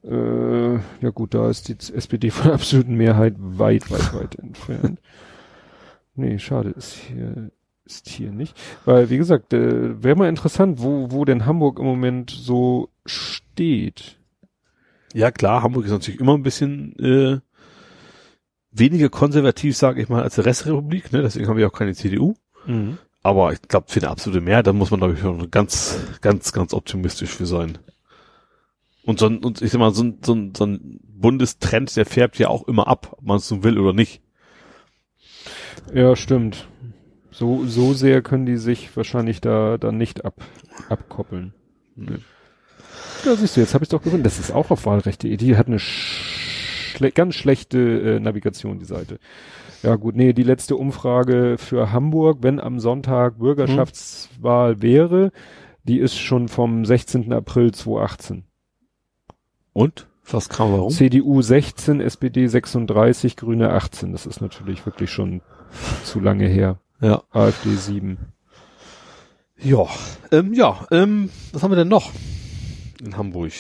Äh, 0.04 0.74
ja 0.74 1.10
gut, 1.12 1.34
da 1.34 1.48
ist 1.48 1.68
die 1.68 1.76
SPD 1.94 2.30
von 2.30 2.46
der 2.46 2.54
absoluten 2.54 2.94
Mehrheit 2.94 3.34
weit, 3.38 3.90
weit, 3.90 4.14
weit 4.14 4.34
entfernt. 4.36 5.00
Nee, 6.14 6.38
schade, 6.38 6.68
ist 6.68 6.92
hier, 6.92 7.50
ist 7.92 8.08
hier 8.08 8.32
nicht. 8.32 8.56
Weil, 8.84 9.10
wie 9.10 9.18
gesagt, 9.18 9.52
äh, 9.52 10.02
wäre 10.02 10.16
mal 10.16 10.28
interessant, 10.28 10.80
wo, 10.80 11.10
wo 11.10 11.24
denn 11.24 11.46
Hamburg 11.46 11.78
im 11.78 11.84
Moment 11.84 12.30
so 12.30 12.88
steht. 13.04 14.18
Ja, 15.14 15.30
klar, 15.30 15.62
Hamburg 15.62 15.84
ist 15.84 15.90
natürlich 15.90 16.20
immer 16.20 16.34
ein 16.34 16.42
bisschen 16.42 16.98
äh, 16.98 17.40
weniger 18.70 19.10
konservativ, 19.10 19.76
sage 19.76 20.00
ich 20.02 20.08
mal, 20.08 20.22
als 20.22 20.36
die 20.36 20.40
Restrepublik, 20.40 21.12
ne? 21.12 21.22
Deswegen 21.22 21.48
haben 21.48 21.58
wir 21.58 21.66
auch 21.66 21.72
keine 21.72 21.94
CDU. 21.94 22.34
Mhm. 22.66 22.98
Aber 23.22 23.52
ich 23.52 23.62
glaube, 23.62 23.86
für 23.88 24.00
eine 24.00 24.10
absolute 24.10 24.40
Mehrheit, 24.40 24.66
da 24.66 24.72
muss 24.72 24.90
man, 24.90 24.98
glaube 25.00 25.14
ich, 25.14 25.20
schon 25.20 25.50
ganz, 25.50 25.98
ganz, 26.22 26.52
ganz 26.52 26.74
optimistisch 26.74 27.30
für 27.30 27.46
sein. 27.46 27.78
Und 29.04 29.18
so 29.18 29.26
ein, 29.26 29.38
und 29.38 29.62
ich 29.62 29.70
sag 29.70 29.78
mal, 29.78 29.92
so 29.92 30.04
ein, 30.04 30.18
so 30.24 30.34
ein, 30.34 30.54
so 30.56 30.64
ein 30.64 31.00
Bundestrend, 31.02 31.94
der 31.96 32.06
färbt 32.06 32.38
ja 32.38 32.48
auch 32.48 32.66
immer 32.66 32.88
ab, 32.88 33.14
ob 33.18 33.22
man 33.22 33.36
es 33.36 33.50
nun 33.50 33.62
will 33.62 33.78
oder 33.78 33.92
nicht. 33.92 34.22
Ja, 35.92 36.16
stimmt. 36.16 36.66
So, 37.32 37.64
so 37.64 37.94
sehr 37.94 38.22
können 38.22 38.46
die 38.46 38.58
sich 38.58 38.94
wahrscheinlich 38.96 39.40
da, 39.40 39.78
da 39.78 39.90
nicht 39.90 40.24
ab, 40.24 40.34
abkoppeln. 40.88 41.54
Nee. 41.96 42.18
Ja, 43.24 43.34
siehst 43.34 43.56
du, 43.56 43.60
jetzt 43.60 43.74
habe 43.74 43.84
ich 43.84 43.88
doch 43.88 44.02
gefunden. 44.02 44.24
Das 44.24 44.38
ist 44.38 44.50
auch 44.50 44.70
auf 44.70 44.84
Wahlrechte. 44.84 45.34
Die 45.36 45.56
hat 45.56 45.66
eine 45.66 45.78
schle 45.78 47.10
ganz 47.10 47.34
schlechte 47.34 47.78
äh, 47.78 48.20
Navigation, 48.20 48.78
die 48.78 48.84
Seite. 48.84 49.18
Ja 49.82 49.96
gut, 49.96 50.14
nee, 50.14 50.32
die 50.32 50.42
letzte 50.42 50.76
Umfrage 50.76 51.56
für 51.58 51.90
Hamburg, 51.90 52.38
wenn 52.42 52.60
am 52.60 52.78
Sonntag 52.78 53.38
Bürgerschaftswahl 53.38 54.74
hm. 54.74 54.82
wäre, 54.82 55.32
die 55.84 55.98
ist 55.98 56.16
schon 56.16 56.48
vom 56.48 56.84
16. 56.84 57.32
April 57.32 57.72
2018. 57.72 58.44
Und? 59.72 60.06
Was 60.30 60.48
kam 60.48 60.72
warum? 60.72 60.90
CDU 60.90 61.42
16, 61.42 62.00
SPD 62.00 62.46
36, 62.46 63.36
Grüne 63.36 63.70
18. 63.70 64.12
Das 64.12 64.26
ist 64.26 64.40
natürlich 64.40 64.86
wirklich 64.86 65.10
schon 65.10 65.40
zu 66.04 66.20
lange 66.20 66.46
her. 66.46 66.78
Ja. 67.02 67.22
AfD 67.30 67.74
7. 67.74 68.18
Ja, 69.60 69.86
ähm, 70.30 70.54
ja, 70.54 70.86
ähm, 70.90 71.30
was 71.52 71.62
haben 71.62 71.70
wir 71.70 71.76
denn 71.76 71.88
noch 71.88 72.10
in 73.04 73.16
Hamburg? 73.16 73.52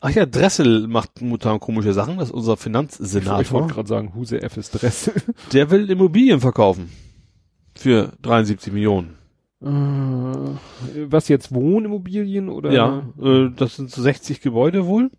Ach 0.00 0.10
ja, 0.10 0.26
Dressel 0.26 0.86
macht 0.86 1.20
momentan 1.20 1.58
komische 1.58 1.92
Sachen, 1.92 2.18
das 2.18 2.28
ist 2.28 2.34
unser 2.34 2.52
Ich, 2.52 2.58
ich 2.58 2.72
wollte 2.72 2.94
Finanzsenator. 2.98 3.66
gerade 3.68 3.88
sagen, 3.88 4.14
Huse 4.14 4.40
F 4.42 4.56
ist 4.56 4.70
Dress. 4.70 5.10
Der 5.52 5.70
will 5.70 5.90
Immobilien 5.90 6.40
verkaufen. 6.40 6.90
Für 7.74 8.12
73 8.22 8.72
Millionen. 8.72 9.16
Äh, 9.62 9.66
was 9.66 11.28
jetzt 11.28 11.52
Wohnimmobilien 11.54 12.48
oder? 12.48 12.72
Ja, 12.72 13.02
äh, 13.20 13.50
das 13.56 13.76
sind 13.76 13.90
so 13.90 14.02
60 14.02 14.40
Gebäude 14.40 14.86
wohl. 14.86 15.10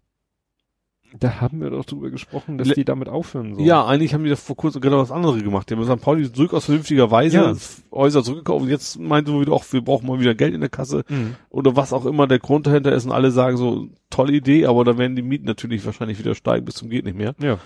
Da 1.20 1.40
haben 1.40 1.62
wir 1.62 1.70
doch 1.70 1.86
drüber 1.86 2.10
gesprochen, 2.10 2.58
dass 2.58 2.68
Le- 2.68 2.76
die 2.76 2.84
damit 2.86 3.08
aufhören 3.08 3.56
sollen. 3.56 3.66
Ja, 3.66 3.86
eigentlich 3.86 4.14
haben 4.14 4.24
die 4.26 4.30
das 4.30 4.42
vor 4.42 4.58
kurzem 4.58 4.82
genau 4.82 4.98
was 5.00 5.10
anderes 5.12 5.42
gemacht. 5.42 5.70
Die 5.70 5.76
haben 5.76 5.84
St. 5.86 6.02
Pauli 6.02 6.32
zurück 6.32 6.54
aus 6.54 6.66
vernünftiger 6.66 7.10
Weise 7.12 7.38
Ja. 7.38 7.56
Häuser 7.92 8.24
zurückgekauft. 8.24 8.64
Und 8.64 8.70
jetzt 8.70 9.00
meinte 9.00 9.32
man 9.32 9.42
wieder 9.42 9.54
auch, 9.54 9.64
wir 9.72 9.82
brauchen 9.82 10.06
mal 10.06 10.20
wieder 10.20 10.36
Geld 10.36 10.54
in 10.54 10.60
der 10.60 10.70
Kasse. 10.70 11.06
Mhm. 11.08 11.36
Oder 11.50 11.76
was 11.76 11.94
auch 11.94 12.06
immer 12.06 12.28
der 12.28 12.40
Grund 12.40 12.68
dahinter 12.68 12.92
ist. 12.92 13.06
Und 13.06 13.14
alle 13.14 13.32
sagen 13.32 13.56
so, 13.58 13.88
tolle 14.10 14.34
Idee, 14.34 14.66
aber 14.66 14.84
da 14.84 14.98
werden 14.98 15.16
die 15.16 15.22
Mieten 15.22 15.46
natürlich 15.46 15.86
wahrscheinlich 15.86 16.20
wieder 16.20 16.36
steigen 16.36 16.66
bis 16.66 16.76
zum 16.76 16.90
geht 16.90 17.06
nicht 17.06 17.18
mehr. 17.18 17.36
Ja. 17.40 17.58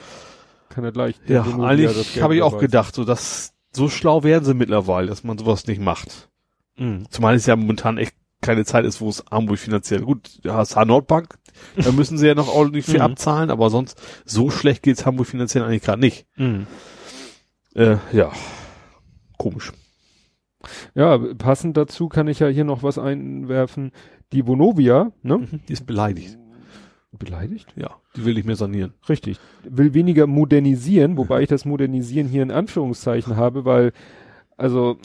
Kann 0.70 0.84
er 0.84 0.92
gleich. 0.92 1.16
Ja, 1.28 1.44
das 1.44 1.54
eigentlich 1.60 2.22
habe 2.22 2.36
ich 2.36 2.42
auch 2.44 2.50
überweisen. 2.54 2.60
gedacht, 2.68 2.96
so 2.96 3.04
dass 3.04 3.54
so 3.74 3.90
schlau 3.90 4.24
werden 4.24 4.46
sie 4.46 4.54
mittlerweile, 4.54 5.08
dass 5.08 5.24
man 5.24 5.38
sowas 5.38 5.66
nicht 5.68 5.82
macht. 5.82 6.30
Mhm. 6.78 7.06
Zumal 7.10 7.36
es 7.36 7.46
ja 7.48 7.56
momentan 7.56 7.98
echt 7.98 8.16
keine 8.42 8.66
Zeit 8.66 8.86
ist, 8.86 9.02
wo 9.02 9.10
es 9.10 9.24
Hamburg 9.30 9.60
finanziell 9.60 10.02
gut, 10.02 10.40
ja, 10.44 10.56
HSH 10.56 10.86
Nordbank, 10.86 11.38
da 11.76 11.92
müssen 11.92 12.18
sie 12.18 12.28
ja 12.28 12.36
noch 12.36 12.54
ordentlich 12.54 12.86
viel 12.86 12.96
Mhm. 12.96 13.02
abzahlen, 13.02 13.50
aber 13.52 13.70
sonst 13.70 14.02
so 14.26 14.50
schlecht 14.50 14.84
geht's 14.84 15.06
Hamburg 15.06 15.28
finanziell 15.28 15.64
eigentlich 15.64 15.84
gerade 15.84 16.00
nicht. 16.02 16.26
Mhm. 16.36 16.68
Äh, 17.76 17.98
ja, 18.12 18.32
komisch. 19.38 19.72
Ja, 20.94 21.18
passend 21.18 21.76
dazu 21.78 22.08
kann 22.10 22.28
ich 22.28 22.40
ja 22.40 22.48
hier 22.48 22.66
noch 22.66 22.84
was 22.84 22.98
einwerfen. 23.00 23.92
Die 24.32 24.46
Vonovia, 24.46 25.12
ne? 25.24 25.48
Die 25.68 25.74
ist 25.74 25.86
beleidigt. 25.88 26.38
Beleidigt? 27.14 27.74
Ja, 27.76 27.96
die 28.16 28.24
will 28.26 28.36
nicht 28.36 28.46
mehr 28.46 28.56
sanieren. 28.56 28.94
Richtig. 29.10 29.38
Will 29.64 29.94
weniger 29.94 30.28
modernisieren, 30.28 31.18
wobei 31.18 31.42
ich 31.42 31.50
das 31.50 31.66
Modernisieren 31.66 32.28
hier 32.28 32.42
in 32.44 32.52
Anführungszeichen 32.52 33.36
habe, 33.36 33.66
weil, 33.66 33.92
also, 34.58 34.98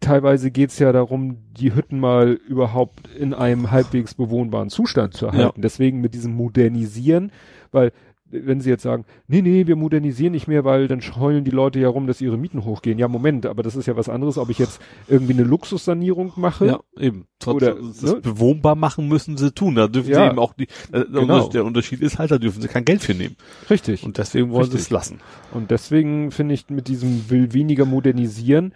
teilweise 0.00 0.50
geht's 0.50 0.78
ja 0.78 0.92
darum, 0.92 1.38
die 1.58 1.74
Hütten 1.74 1.98
mal 2.00 2.32
überhaupt 2.48 3.08
in 3.18 3.34
einem 3.34 3.70
halbwegs 3.70 4.14
bewohnbaren 4.14 4.70
Zustand 4.70 5.14
zu 5.14 5.26
erhalten. 5.26 5.62
Deswegen 5.62 6.00
mit 6.00 6.14
diesem 6.14 6.34
Modernisieren, 6.34 7.32
weil, 7.72 7.92
wenn 8.28 8.60
sie 8.60 8.70
jetzt 8.70 8.82
sagen, 8.82 9.04
nee, 9.28 9.40
nee, 9.40 9.68
wir 9.68 9.76
modernisieren 9.76 10.32
nicht 10.32 10.48
mehr, 10.48 10.64
weil 10.64 10.88
dann 10.88 11.00
heulen 11.00 11.44
die 11.44 11.52
Leute 11.52 11.78
ja 11.78 11.88
rum, 11.88 12.08
dass 12.08 12.20
ihre 12.20 12.36
Mieten 12.36 12.64
hochgehen. 12.64 12.98
Ja, 12.98 13.06
Moment, 13.06 13.46
aber 13.46 13.62
das 13.62 13.76
ist 13.76 13.86
ja 13.86 13.96
was 13.96 14.08
anderes, 14.08 14.36
ob 14.36 14.50
ich 14.50 14.58
jetzt 14.58 14.80
irgendwie 15.06 15.34
eine 15.34 15.44
Luxussanierung 15.44 16.32
mache. 16.34 16.66
Ja, 16.66 16.80
eben. 16.98 17.26
Oder, 17.46 17.54
Oder 17.54 17.74
das 17.76 18.02
ne? 18.02 18.20
bewohnbar 18.20 18.74
machen 18.74 19.06
müssen 19.06 19.36
sie 19.36 19.52
tun. 19.52 19.76
Da 19.76 19.86
dürfen 19.86 20.10
Ja. 20.10 20.24
sie 20.24 20.30
eben 20.30 20.38
auch 20.40 20.54
die, 20.54 20.64
äh, 20.64 20.68
der 20.92 21.04
Genau. 21.04 21.20
Unterschied- 21.22 21.54
der 21.54 21.64
Unterschied 21.64 22.00
ist 22.00 22.18
halt, 22.18 22.32
da 22.32 22.38
dürfen 22.38 22.60
sie 22.60 22.68
kein 22.68 22.84
Geld 22.84 23.02
für 23.02 23.14
nehmen. 23.14 23.36
Richtig. 23.70 24.02
Und 24.04 24.18
deswegen 24.18 24.50
wollen 24.50 24.70
sie 24.70 24.76
es 24.78 24.90
lassen. 24.90 25.20
Und 25.52 25.70
deswegen 25.70 26.32
finde 26.32 26.54
ich 26.54 26.68
mit 26.68 26.88
diesem 26.88 27.30
will 27.30 27.52
weniger 27.52 27.84
modernisieren, 27.84 28.72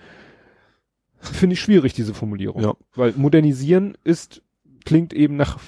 finde 1.20 1.54
ich 1.54 1.60
schwierig, 1.60 1.92
diese 1.94 2.14
Formulierung. 2.14 2.62
Ja. 2.62 2.74
Weil 2.94 3.12
modernisieren 3.16 3.94
ist, 4.04 4.42
klingt 4.86 5.12
eben 5.12 5.36
nach 5.36 5.58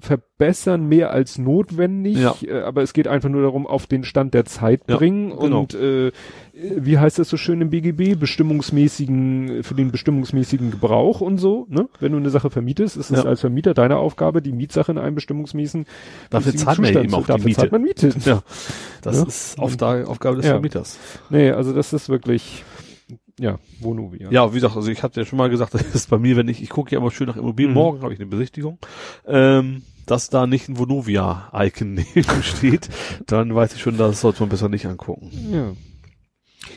verbessern 0.00 0.86
mehr 0.88 1.10
als 1.10 1.38
notwendig, 1.38 2.18
Ja. 2.18 2.34
äh, 2.42 2.60
aber 2.60 2.82
es 2.82 2.92
geht 2.92 3.08
einfach 3.08 3.30
nur 3.30 3.40
darum, 3.42 3.66
auf 3.66 3.86
den 3.86 4.04
Stand 4.04 4.34
der 4.34 4.44
Zeit 4.44 4.82
Ja, 4.88 4.96
bringen 4.98 5.30
genau. 5.30 5.60
und 5.60 5.74
äh, 5.74 6.12
wie 6.52 6.98
heißt 6.98 7.18
das 7.18 7.30
so 7.30 7.36
schön 7.38 7.60
im 7.62 7.70
BGB, 7.70 8.14
bestimmungsmäßigen, 8.20 9.62
für 9.62 9.74
den 9.74 9.90
bestimmungsmäßigen 9.90 10.70
Gebrauch 10.70 11.20
und 11.20 11.38
so, 11.38 11.66
ne? 11.70 11.88
Wenn 12.00 12.12
du 12.12 12.18
eine 12.18 12.30
Sache 12.30 12.50
vermietest, 12.50 12.96
ist 12.96 13.10
es 13.10 13.22
Ja. 13.22 13.28
als 13.28 13.40
Vermieter 13.40 13.72
deine 13.74 13.96
Aufgabe, 13.96 14.42
die 14.42 14.52
Mietsache 14.52 14.92
in 14.92 14.98
einem 14.98 15.14
bestimmungsmäßigen 15.14 15.86
Dafür 16.30 16.54
zahlt 16.54 16.78
man 16.78 16.86
Zustand 16.86 17.04
eben 17.06 17.14
auch 17.14 17.20
zu- 17.20 17.24
die 17.26 17.32
dafür 17.32 17.44
Miete. 17.46 17.60
zahlt 17.60 17.72
man 17.72 17.82
Miete. 17.82 18.10
Ja. 18.24 18.42
Das 19.02 19.16
Ja. 19.16 19.22
ist 19.26 19.58
Aufda- 19.58 20.04
Aufgabe 20.04 20.36
des. 20.36 20.46
Vermieters. 20.46 20.98
Nee, 21.30 21.50
also 21.52 21.72
das 21.72 21.92
ist 21.92 22.08
wirklich, 22.10 22.64
ja, 23.38 23.58
Vonovia. 23.80 24.30
Ja, 24.30 24.50
wie 24.52 24.56
gesagt, 24.56 24.76
also 24.76 24.90
ich 24.90 25.02
hatte 25.02 25.20
ja 25.20 25.26
schon 25.26 25.38
mal 25.38 25.48
gesagt, 25.50 25.74
das 25.74 25.94
ist 25.94 26.10
bei 26.10 26.18
mir, 26.18 26.36
wenn 26.36 26.48
ich, 26.48 26.62
ich 26.62 26.70
gucke 26.70 26.92
ja 26.92 26.98
immer 27.00 27.10
schön 27.10 27.26
nach 27.28 27.36
Immobilien, 27.36 27.72
Mhm. 27.72 27.78
morgen 27.78 28.02
habe 28.02 28.12
ich 28.12 28.18
eine 28.20 28.28
Besichtigung, 28.28 28.78
ähm, 29.26 29.82
dass 30.06 30.30
da 30.30 30.46
nicht 30.46 30.68
ein 30.68 30.78
Vonovia-Icon 30.78 31.94
neben 32.14 32.42
steht, 32.42 32.88
dann 33.26 33.54
weiß 33.54 33.74
ich 33.74 33.80
schon, 33.82 33.96
das 33.98 34.20
sollte 34.20 34.40
man 34.40 34.48
besser 34.48 34.68
nicht 34.68 34.86
angucken. 34.86 35.30
Ja. 35.52 35.72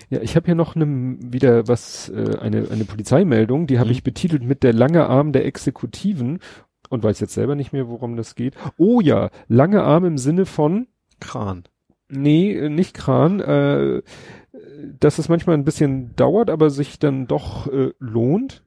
Ja, 0.10 0.22
ich 0.22 0.36
habe 0.36 0.46
hier 0.46 0.56
noch 0.56 0.76
ne, 0.76 1.18
wieder 1.20 1.68
was, 1.68 2.10
äh, 2.10 2.38
eine, 2.40 2.68
eine 2.70 2.86
Polizeimeldung, 2.86 3.68
die 3.68 3.78
habe 3.80 3.88
Mhm. 3.90 3.94
ich 3.94 4.04
betitelt 4.04 4.44
mit 4.44 4.64
der 4.64 4.74
lange 4.74 5.08
Arm 5.08 5.32
der 5.32 5.46
Exekutiven 5.46 6.40
und 6.90 7.04
weiß 7.04 7.20
jetzt 7.20 7.34
selber 7.34 7.56
nicht 7.56 7.74
mehr, 7.74 7.88
worum 7.88 8.16
das 8.18 8.36
geht. 8.36 8.56
Oh 8.78 9.02
ja, 9.02 9.30
lange 9.48 9.84
Arm 9.84 10.06
im 10.06 10.18
Sinne 10.18 10.46
von, 10.46 10.88
Kran. 11.20 11.64
nee, 12.10 12.52
äh, 12.54 12.70
nicht 12.70 12.94
Kran, 12.94 13.40
äh, 13.40 14.02
dass 15.00 15.18
es 15.20 15.30
manchmal 15.30 15.56
ein 15.58 15.64
bisschen 15.66 16.16
dauert, 16.16 16.50
aber 16.50 16.70
sich 16.70 17.00
dann 17.00 17.28
doch 17.28 17.68
äh, 17.72 17.92
lohnt. 18.00 18.64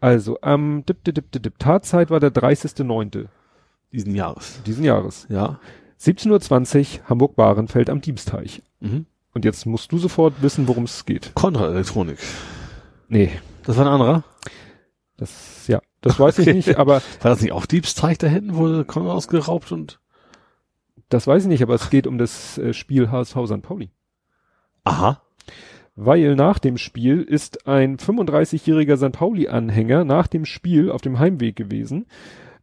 Also 0.00 0.38
am 0.42 0.84
dip, 0.86 1.02
dip, 1.04 1.14
dip, 1.14 1.42
dip, 1.42 1.58
Tatzeit 1.58 2.10
war 2.10 2.20
der 2.20 2.32
30.09. 2.32 3.26
Diesen 3.92 4.14
Jahres. 4.14 4.60
diesen 4.66 4.84
Jahres. 4.84 5.26
Ja. 5.28 5.60
17.20 6.00 7.00
Uhr 7.00 7.08
Hamburg-Bahrenfeld 7.08 7.88
am 7.88 8.00
Diebsteich. 8.00 8.62
Mhm. 8.80 9.06
Und 9.32 9.44
jetzt 9.44 9.66
musst 9.66 9.90
du 9.92 9.98
sofort 9.98 10.34
wissen, 10.42 10.68
worum 10.68 10.84
es 10.84 11.06
geht. 11.06 11.32
Konrad 11.34 11.70
Elektronik. 11.72 12.18
Nee, 13.08 13.30
Das 13.64 13.76
war 13.76 13.86
ein 13.86 13.92
anderer. 13.92 14.24
das, 15.16 15.66
ja, 15.68 15.80
das 16.00 16.18
weiß 16.20 16.38
ich 16.40 16.46
nicht, 16.54 16.76
aber 16.76 16.94
War 17.22 17.30
das 17.30 17.40
nicht 17.40 17.52
auch 17.52 17.66
Diebsteich 17.66 18.18
da 18.18 18.26
hinten, 18.26 18.54
wurde 18.56 18.84
Konrad 18.84 19.12
ausgeraubt 19.16 19.72
und, 19.72 20.00
das 21.08 21.26
weiß 21.26 21.44
ich 21.44 21.48
nicht, 21.48 21.62
aber 21.62 21.74
es 21.74 21.90
geht 21.90 22.06
um 22.06 22.18
das 22.18 22.58
äh, 22.58 22.72
Spiel 22.74 23.10
HSV 23.10 23.36
St. 23.46 23.62
Pauli. 23.62 23.90
aha. 24.84 25.20
Weil 25.96 26.34
nach 26.34 26.58
dem 26.58 26.76
Spiel 26.76 27.22
ist 27.22 27.68
ein 27.68 27.98
35-jähriger 27.98 28.96
St. 28.96 29.12
Pauli-Anhänger 29.12 30.04
nach 30.04 30.26
dem 30.26 30.44
Spiel 30.44 30.90
auf 30.90 31.00
dem 31.02 31.18
Heimweg 31.20 31.54
gewesen. 31.54 32.06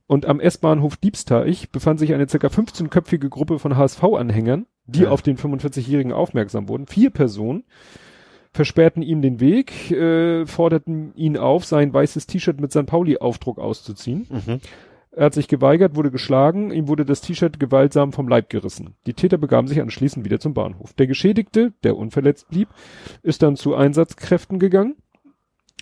Und 0.06 0.26
am 0.26 0.42
S-Bahnhof 0.42 0.98
Diebsteich 0.98 1.70
befand 1.72 2.00
sich 2.00 2.14
eine 2.14 2.26
ca. 2.28 2.48
15-köpfige 2.48 3.30
Gruppe 3.30 3.60
von 3.60 3.78
HSV-Anhängern, 3.78 4.66
die 4.86 5.04
Ja. 5.04 5.10
auf 5.12 5.22
den 5.22 5.38
45-jährigen 5.38 6.12
aufmerksam 6.12 6.68
wurden. 6.68 6.88
Vier 6.88 7.10
Personen 7.12 7.64
versperrten 8.52 9.02
ihm 9.02 9.22
den 9.22 9.40
Weg, 9.40 9.92
äh, 9.92 10.46
forderten 10.46 11.16
ihn 11.16 11.38
auf, 11.38 11.64
sein 11.64 11.94
weißes 11.94 12.28
T-Shirt 12.28 12.60
mit 12.60 12.74
St. 12.74 12.86
Pauli-Aufdruck 12.86 13.58
auszuziehen. 13.60 14.28
Mhm. 14.30 14.60
Er 15.14 15.26
hat 15.26 15.34
sich 15.34 15.50
geweigert, 15.50 15.96
wurde 15.96 16.10
geschlagen, 16.10 16.72
ihm 16.72 16.88
wurde 16.88 17.06
das 17.06 17.20
T-Shirt 17.20 17.60
gewaltsam 17.60 18.14
vom 18.14 18.30
Leib 18.30 18.50
gerissen. 18.50 18.96
Die 19.06 19.14
Täter 19.14 19.38
begaben 19.38 19.68
sich 19.68 19.82
anschließend 19.82 20.24
wieder 20.24 20.40
zum 20.40 20.54
Bahnhof. 20.54 20.94
Der 20.94 21.08
Geschädigte, 21.08 21.74
der 21.84 21.98
unverletzt 21.98 22.48
blieb, 22.48 22.70
ist 23.22 23.44
dann 23.44 23.58
zu 23.58 23.76
Einsatzkräften 23.76 24.58
gegangen. 24.58 24.96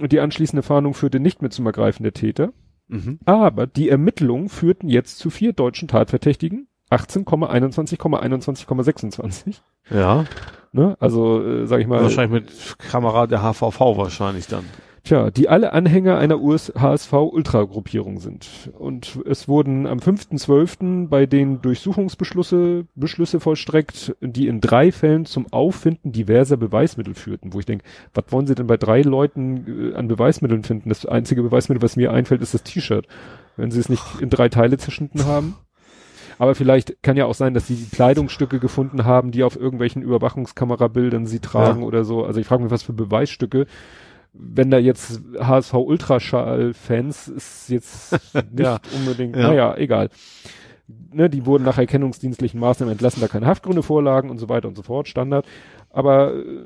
Die 0.01 0.19
anschließende 0.19 0.63
Fahndung 0.63 0.95
führte 0.95 1.19
nicht 1.19 1.41
mehr 1.41 1.51
zum 1.51 1.67
Ergreifen 1.67 2.03
der 2.03 2.13
Täter. 2.13 2.53
Mhm. 2.87 3.19
Aber 3.25 3.67
die 3.67 3.89
Ermittlungen 3.89 4.49
führten 4.49 4.89
jetzt 4.89 5.19
zu 5.19 5.29
vier 5.29 5.53
deutschen 5.53 5.87
Tatverdächtigen. 5.87 6.67
18,21,21,26. 6.89 9.57
Ja. 9.91 10.25
Ne? 10.71 10.97
Also, 10.99 11.45
äh, 11.45 11.67
sag 11.67 11.81
ich 11.81 11.87
mal. 11.87 12.01
Wahrscheinlich 12.01 12.43
mit 12.43 12.79
Kamera 12.79 13.27
der 13.27 13.43
HVV 13.43 13.79
wahrscheinlich 13.97 14.47
dann. 14.47 14.65
Tja, 15.03 15.31
die 15.31 15.47
alle 15.49 15.73
Anhänger 15.73 16.17
einer 16.17 16.39
US 16.41 16.73
HSV-Ultra-Gruppierung 16.77 18.19
sind. 18.19 18.69
Und 18.77 19.19
es 19.25 19.47
wurden 19.47 19.87
am 19.87 19.99
5.12. 19.99 21.07
bei 21.07 21.25
den 21.25 21.61
Durchsuchungsbeschlüsse 21.61 22.85
Beschlüsse 22.95 23.39
vollstreckt, 23.39 24.15
die 24.21 24.47
in 24.47 24.61
drei 24.61 24.91
Fällen 24.91 25.25
zum 25.25 25.51
Auffinden 25.51 26.11
diverser 26.11 26.57
Beweismittel 26.57 27.13
führten. 27.15 27.53
Wo 27.53 27.59
ich 27.59 27.65
denke, 27.65 27.85
was 28.13 28.25
wollen 28.29 28.47
sie 28.47 28.55
denn 28.55 28.67
bei 28.67 28.77
drei 28.77 29.01
Leuten 29.01 29.91
äh, 29.93 29.95
an 29.95 30.07
Beweismitteln 30.07 30.63
finden? 30.63 30.89
Das 30.89 31.05
einzige 31.05 31.43
Beweismittel, 31.43 31.81
was 31.81 31.95
mir 31.95 32.11
einfällt, 32.11 32.41
ist 32.41 32.53
das 32.53 32.63
T-Shirt. 32.63 33.07
Wenn 33.57 33.71
sie 33.71 33.79
es 33.79 33.89
nicht 33.89 34.03
in 34.21 34.29
drei 34.29 34.49
Teile 34.49 34.77
zerschnitten 34.77 35.25
haben. 35.25 35.55
Aber 36.37 36.55
vielleicht 36.55 37.03
kann 37.03 37.17
ja 37.17 37.25
auch 37.25 37.33
sein, 37.33 37.53
dass 37.53 37.67
sie 37.67 37.87
Kleidungsstücke 37.91 38.59
gefunden 38.59 39.03
haben, 39.03 39.31
die 39.31 39.43
auf 39.43 39.57
irgendwelchen 39.59 40.01
Überwachungskamerabildern 40.01 41.25
sie 41.25 41.39
tragen 41.39 41.81
Ja. 41.81 41.85
oder 41.87 42.05
so. 42.05 42.23
Also 42.23 42.39
ich 42.39 42.47
frage 42.47 42.63
mich, 42.63 42.71
was 42.71 42.83
für 42.83 42.93
Beweisstücke 42.93 43.65
wenn 44.33 44.69
da 44.71 44.77
jetzt 44.77 45.21
HSV 45.39 45.73
Ultraschall-Fans 45.73 47.27
ist 47.27 47.69
jetzt 47.69 48.11
nicht 48.33 48.59
Ja. 48.59 48.79
unbedingt, 48.95 49.35
Ja. 49.35 49.47
naja, 49.49 49.75
egal. 49.77 50.09
Ne, 51.11 51.29
die 51.29 51.45
wurden 51.45 51.63
nach 51.63 51.77
erkennungsdienstlichen 51.77 52.59
Maßnahmen 52.59 52.91
entlassen, 52.93 53.21
da 53.21 53.27
keine 53.27 53.45
Haftgründe 53.45 53.83
vorlagen 53.83 54.29
und 54.29 54.39
so 54.39 54.49
weiter 54.49 54.67
und 54.67 54.75
so 54.75 54.81
fort, 54.81 55.07
Standard. 55.07 55.45
Aber 55.89 56.33
äh, 56.35 56.65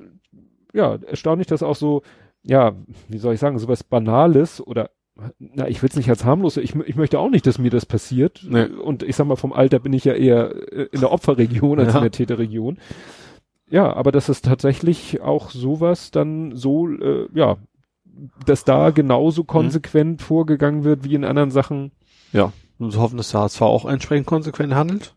ja, 0.73 0.95
erstaunlich, 1.07 1.47
dass 1.47 1.61
auch 1.63 1.75
so, 1.75 2.03
ja, 2.41 2.73
wie 3.09 3.17
soll 3.17 3.33
ich 3.33 3.39
sagen, 3.39 3.59
sowas 3.59 3.83
Banales 3.83 4.65
oder 4.65 4.89
na, 5.37 5.67
ich 5.67 5.81
will 5.83 5.89
es 5.89 5.95
nicht 5.95 6.09
als 6.09 6.25
harmlos, 6.25 6.57
ich, 6.57 6.73
ich 6.75 6.95
möchte 6.95 7.19
auch 7.19 7.29
nicht, 7.29 7.45
dass 7.45 7.59
mir 7.59 7.69
das 7.69 7.85
passiert. 7.85 8.43
Nee. 8.49 8.63
Und 8.65 9.03
ich 9.03 9.15
sag 9.15 9.27
mal, 9.27 9.35
vom 9.35 9.53
Alter 9.53 9.77
bin 9.79 9.93
ich 9.93 10.05
ja 10.05 10.13
eher 10.13 10.51
äh, 10.71 10.87
in 10.91 11.01
der 11.01 11.11
Opferregion 11.11 11.79
als 11.79 11.89
Ja. 11.93 11.99
in 11.99 12.03
der 12.03 12.11
Täterregion. 12.11 12.77
Ja, 13.73 13.91
aber 13.91 14.11
dass 14.11 14.29
es 14.29 14.43
tatsächlich 14.43 15.21
auch 15.21 15.49
sowas 15.49 16.11
dann 16.11 16.55
so, 16.55 16.87
äh, 16.89 17.27
ja, 17.33 17.57
dass 18.45 18.63
da 18.65 18.91
genauso 18.91 19.43
konsequent 19.45 20.21
vorgegangen 20.21 20.83
wird 20.83 21.03
wie 21.03 21.15
in 21.15 21.25
anderen 21.25 21.49
Sachen. 21.49 21.91
Ja. 22.33 22.53
Zu 22.77 23.01
hoffen, 23.01 23.17
dass 23.17 23.31
der 23.31 23.41
HSV 23.41 23.61
auch 23.63 23.85
entsprechend 23.85 24.27
konsequent 24.27 24.75
handelt. 24.75 25.15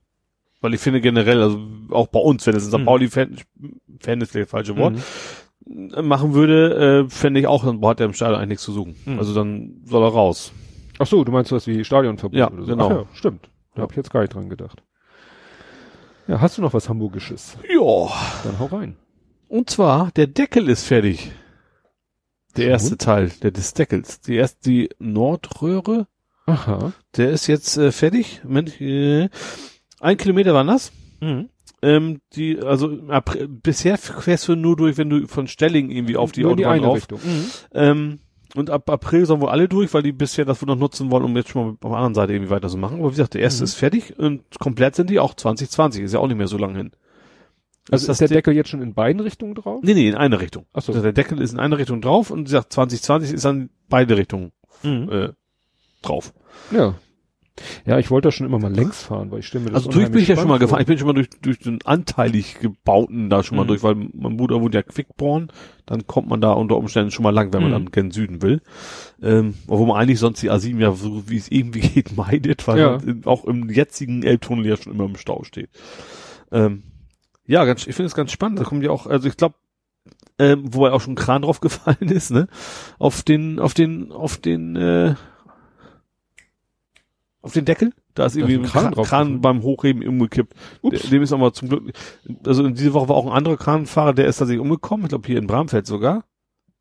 Weil 0.62 0.72
ich 0.72 0.80
finde 0.80 1.02
generell, 1.02 1.42
also 1.42 1.60
auch 1.90 2.06
bei 2.06 2.18
uns, 2.18 2.46
wenn 2.46 2.56
es 2.56 2.64
ein 2.64 2.70
St. 2.70 2.78
Mhm. 2.78 2.84
Pauli-Fan, 2.86 3.36
Fan 4.00 4.20
ist 4.22 4.30
vielleicht 4.32 4.46
das 4.46 4.50
falsche 4.52 4.76
Wort, 4.78 4.94
Mhm. 5.66 6.08
machen 6.08 6.32
würde, 6.32 7.04
äh, 7.04 7.10
fände 7.10 7.40
ich 7.40 7.46
auch, 7.46 7.62
dann 7.64 7.84
hat 7.84 8.00
er 8.00 8.06
im 8.06 8.14
Stadion 8.14 8.36
eigentlich 8.38 8.48
nichts 8.50 8.64
zu 8.64 8.72
suchen. 8.72 8.96
Mhm. 9.04 9.18
Also 9.18 9.34
dann 9.34 9.82
soll 9.84 10.02
er 10.02 10.08
raus. 10.12 10.52
Ach 10.98 11.06
so, 11.06 11.24
du 11.24 11.32
meinst 11.32 11.52
was 11.52 11.66
wie 11.66 11.84
Stadionverbot 11.84 12.38
Ja, 12.38 12.50
oder 12.50 12.62
so? 12.62 12.68
genau. 12.68 12.86
Ach 12.86 12.90
ja, 12.90 13.04
stimmt. 13.12 13.50
Da 13.74 13.80
Ja. 13.80 13.82
habe 13.82 13.92
ich 13.92 13.96
jetzt 13.98 14.10
gar 14.10 14.20
nicht 14.20 14.32
dran 14.32 14.48
gedacht. 14.48 14.82
Ja, 16.28 16.40
hast 16.40 16.58
du 16.58 16.62
noch 16.62 16.74
was 16.74 16.88
Hamburgisches? 16.88 17.56
Ja. 17.68 18.12
Dann 18.44 18.58
hau 18.58 18.66
rein. 18.66 18.96
Und 19.48 19.70
zwar, 19.70 20.10
der 20.12 20.26
Deckel 20.26 20.68
ist 20.68 20.84
fertig. 20.84 21.30
Der 22.56 22.68
erste 22.68 22.96
Teil 22.96 23.30
der 23.42 23.50
des 23.50 23.74
Deckels. 23.74 24.20
Die 24.22 24.34
erste, 24.34 24.58
die 24.68 24.88
Nordröhre, 24.98 26.08
Aha. 26.46 26.92
der 27.16 27.30
ist 27.30 27.46
jetzt 27.46 27.76
äh, 27.76 27.92
fertig. 27.92 28.40
Moment, 28.44 28.80
äh, 28.80 29.28
ein 30.00 30.16
Kilometer 30.16 30.54
war 30.54 30.64
das. 30.64 30.90
Mhm. 31.20 31.50
Ähm, 31.82 32.20
die, 32.32 32.58
also 32.58 32.98
April, 33.08 33.48
bisher 33.48 33.98
fährst 33.98 34.48
du 34.48 34.56
nur 34.56 34.76
durch, 34.76 34.96
wenn 34.96 35.10
du 35.10 35.26
von 35.28 35.46
Stelling 35.46 35.90
irgendwie 35.90 36.16
auf 36.16 36.32
die 36.32 36.42
in 36.42 36.56
die 36.56 36.66
Autobahn. 36.66 36.92
Richtung. 36.92 37.20
Mhm. 37.22 37.50
Ähm, 37.74 38.18
und 38.54 38.70
ab 38.70 38.88
April 38.90 39.26
sollen 39.26 39.40
wohl 39.40 39.48
alle 39.48 39.68
durch, 39.68 39.92
weil 39.94 40.02
die 40.02 40.12
bisher 40.12 40.44
das 40.44 40.62
wohl 40.62 40.66
noch 40.68 40.76
nutzen 40.80 41.10
wollen, 41.10 41.24
um 41.24 41.36
jetzt 41.36 41.50
schon 41.50 41.62
mal 41.66 41.70
auf 41.72 41.78
der 41.80 41.90
anderen 41.90 42.14
Seite 42.14 42.32
irgendwie 42.32 42.50
weiter 42.50 42.68
zu 42.68 42.76
machen. 42.78 42.98
Aber 42.98 43.08
wie 43.08 43.16
gesagt, 43.16 43.34
der 43.34 43.40
erste 43.42 43.62
Mhm. 43.62 43.64
ist 43.64 43.74
fertig 43.74 44.18
und 44.18 44.42
komplett 44.58 44.94
sind 44.96 45.10
die 45.10 45.18
auch 45.20 45.34
2020. 45.34 46.02
Ist 46.04 46.14
ja 46.14 46.20
auch 46.20 46.26
nicht 46.28 46.36
mehr 46.36 46.48
so 46.48 46.58
lange 46.58 46.76
hin. 46.78 46.92
Also 47.90 48.06
das 48.06 48.14
ist 48.14 48.20
der 48.20 48.28
Ding- 48.28 48.36
Deckel 48.36 48.54
jetzt 48.56 48.68
schon 48.70 48.82
in 48.82 48.94
beiden 48.94 49.20
Richtungen 49.20 49.54
drauf? 49.54 49.80
Nee, 49.82 49.94
nee, 49.94 50.08
in 50.08 50.14
eine 50.16 50.40
Richtung. 50.40 50.66
Ach 50.72 50.82
so. 50.82 50.92
Also 50.92 51.02
der 51.02 51.12
Deckel 51.12 51.40
ist 51.40 51.52
in 51.52 51.60
eine 51.60 51.78
Richtung 51.78 52.00
drauf 52.00 52.30
und 52.30 52.40
wie 52.40 52.44
gesagt, 52.44 52.72
2020 52.72 53.32
ist 53.32 53.44
dann 53.44 53.70
beide 53.88 54.16
Richtungen 54.16 54.52
Mhm. 54.82 55.08
äh, 55.10 55.28
drauf. 56.02 56.32
Ja. 56.72 56.94
Ja, 57.86 57.98
ich 57.98 58.10
wollte 58.10 58.28
da 58.28 58.32
schon 58.32 58.46
immer 58.46 58.58
mal 58.58 58.72
längs 58.74 59.02
fahren, 59.02 59.30
weil 59.30 59.40
ich 59.40 59.52
mir 59.54 59.60
das 59.66 59.74
Also 59.74 59.90
durch 59.90 60.10
bin 60.10 60.20
ich 60.20 60.28
ja 60.28 60.36
schon 60.36 60.48
mal 60.48 60.58
gefahren. 60.58 60.80
Ich 60.80 60.86
bin 60.86 60.98
schon 60.98 61.06
mal 61.06 61.14
durch, 61.14 61.30
durch 61.40 61.58
den 61.58 61.78
anteilig 61.84 62.58
gebauten 62.60 63.30
da 63.30 63.42
schon 63.42 63.56
mal 63.56 63.64
Mhm. 63.64 63.68
durch, 63.68 63.82
weil 63.82 63.94
mein 63.94 64.36
Bruder 64.36 64.60
wohnt 64.60 64.74
ja 64.74 64.82
Quickborn. 64.82 65.48
Dann 65.86 66.06
kommt 66.06 66.28
man 66.28 66.40
da 66.40 66.52
unter 66.52 66.76
Umständen 66.76 67.10
schon 67.10 67.22
mal 67.22 67.30
lang, 67.30 67.52
wenn 67.52 67.62
man 67.62 67.70
Mhm. 67.70 67.74
dann 67.74 67.90
gen 67.92 68.10
Süden 68.10 68.42
will. 68.42 68.60
Ähm, 69.22 69.54
obwohl 69.68 69.86
man 69.86 69.96
eigentlich 69.96 70.18
sonst 70.18 70.42
die 70.42 70.50
A7 70.50 70.78
ja 70.80 70.92
so 70.92 71.28
wie 71.30 71.36
es 71.38 71.50
irgendwie 71.50 71.80
geht 71.80 72.16
meidet, 72.16 72.66
weil 72.68 72.78
Ja. 72.78 72.98
auch 73.24 73.44
im 73.44 73.70
jetzigen 73.70 74.22
Elbtunnel 74.22 74.66
ja 74.66 74.76
schon 74.76 74.92
immer 74.92 75.04
im 75.04 75.16
Stau 75.16 75.42
steht. 75.44 75.70
Ähm, 76.52 76.82
ja, 77.46 77.64
ganz, 77.64 77.86
ich 77.86 77.94
finde 77.94 78.06
es 78.08 78.14
ganz 78.14 78.32
spannend. 78.32 78.58
Da 78.60 78.64
kommen 78.64 78.82
ja 78.82 78.90
auch, 78.90 79.06
also 79.06 79.28
ich 79.28 79.36
glaube, 79.36 79.54
ähm, 80.38 80.64
wobei 80.74 80.92
auch 80.92 81.00
schon 81.00 81.14
ein 81.14 81.16
Kran 81.16 81.42
drauf 81.42 81.60
gefallen 81.60 81.96
ist, 82.10 82.30
ne? 82.30 82.48
Auf 82.98 83.22
den, 83.22 83.58
auf 83.58 83.72
den, 83.72 84.12
auf 84.12 84.36
den, 84.36 84.76
äh, 84.76 85.14
auf 87.46 87.52
den 87.54 87.64
Deckel. 87.64 87.92
Da 88.14 88.26
ist 88.26 88.36
Da 88.36 88.40
ist 88.40 88.48
irgendwie 88.50 88.56
ein 88.56 88.70
Kran 88.70 88.92
Kran, 88.94 89.04
Kran 89.04 89.40
beim 89.40 89.62
Hochheben 89.62 90.06
umgekippt. 90.06 90.54
Ups. 90.82 91.08
Dem 91.10 91.22
ist 91.22 91.32
aber 91.32 91.52
zum 91.52 91.68
Glück, 91.68 91.92
also 92.46 92.64
in 92.64 92.74
dieser 92.74 92.92
Woche 92.94 93.08
war 93.08 93.16
auch 93.16 93.26
ein 93.26 93.32
anderer 93.32 93.56
Kranfahrer, 93.56 94.12
der 94.14 94.26
ist 94.26 94.36
tatsächlich 94.38 94.60
umgekommen, 94.62 95.06
ich 95.06 95.10
glaube 95.10 95.26
hier 95.26 95.38
in 95.38 95.46
Bramfeld 95.46 95.86
sogar, 95.86 96.24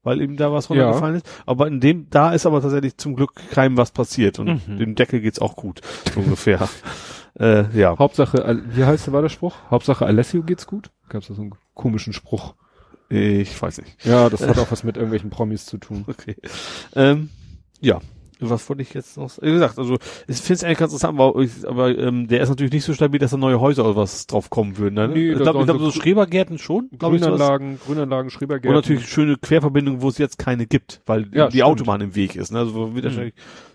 weil 0.04 0.22
ihm 0.22 0.38
da 0.38 0.52
was 0.52 0.70
runtergefallen 0.70 1.16
ist. 1.18 1.30
Aber 1.46 1.68
in 1.68 1.80
dem, 1.80 2.10
da 2.10 2.32
ist 2.34 2.46
aber 2.46 2.62
tatsächlich 2.62 2.98
zum 2.98 3.16
Glück 3.16 3.34
keinem 3.52 3.78
was 3.78 3.92
passiert 3.92 4.40
und 4.40 4.68
Mhm. 4.68 4.78
dem 4.78 4.96
Deckel 4.96 5.22
geht's 5.22 5.40
auch 5.40 5.56
gut, 5.56 5.82
so 6.14 6.20
ungefähr. 6.22 6.68
äh, 7.40 7.66
ja. 7.78 7.98
Hauptsache, 7.98 8.62
wie 8.74 8.84
heißt 8.86 9.08
der 9.08 9.14
war 9.14 9.22
der 9.22 9.30
Spruch? 9.30 9.56
Hauptsache 9.70 10.06
Alessio 10.06 10.42
geht's 10.44 10.68
gut? 10.68 10.90
Gab's 11.10 11.28
da 11.28 11.34
so 11.34 11.42
einen 11.42 11.54
komischen 11.74 12.14
Spruch? 12.14 12.56
Ich 13.10 13.62
weiß 13.62 13.78
nicht. 13.80 14.04
Ja, 14.06 14.30
das 14.30 14.46
hat 14.48 14.58
auch 14.58 14.72
was 14.72 14.84
mit 14.84 14.96
irgendwelchen 14.96 15.30
Promis 15.30 15.66
zu 15.68 15.78
tun. 15.78 16.06
Okay. 16.08 16.36
Ähm, 16.96 17.30
ja. 17.80 18.00
Was 18.50 18.68
wollte 18.70 18.82
ich 18.82 18.94
jetzt 18.94 19.18
noch? 19.18 19.32
Wie 19.42 19.52
gesagt, 19.52 19.78
also 19.80 19.98
ich 20.28 20.38
finde 20.38 20.54
es 20.54 20.64
eigentlich 20.64 20.78
ganz 20.78 20.94
interessant, 20.94 21.20
aber, 21.20 21.46
aber 21.68 21.98
ähm, 21.98 22.28
der 22.28 22.42
ist 22.42 22.50
natürlich 22.50 22.72
nicht 22.74 22.84
so 22.86 22.94
stabil, 22.94 23.20
dass 23.20 23.32
da 23.32 23.38
neue 23.38 23.60
Häuser 23.60 23.86
oder 23.86 23.96
was 23.96 24.28
drauf 24.28 24.50
kommen 24.50 24.78
würden. 24.78 24.96
Ne? 24.96 25.08
Nee, 25.10 25.32
ich 25.32 25.38
glaube, 25.40 25.64
glaub, 25.66 25.78
so 25.80 25.92
so 25.92 26.00
Schrebergärten 26.00 26.58
schon, 26.58 26.90
ich. 26.92 27.00
sowas. 27.00 27.12
Grünanlagen, 27.22 27.80
Grünanlagen, 27.80 28.26
Und 28.28 28.32
Schrebergärten. 28.32 28.76
natürlich 28.76 29.08
schöne 29.08 29.38
Querverbindungen, 29.38 30.02
wo 30.02 30.10
es 30.10 30.18
jetzt 30.18 30.38
keine 30.38 30.66
gibt, 30.66 31.02
weil 31.06 31.28
Ja, 31.34 31.48
die 31.48 31.58
stimmt. 31.58 31.64
Autobahn 31.64 32.02
im 32.02 32.16
Weg 32.16 32.36
ist. 32.36 32.52
Ne? 32.52 32.60
Also 32.60 32.96
wird 32.96 33.06
Mhm. 33.06 33.32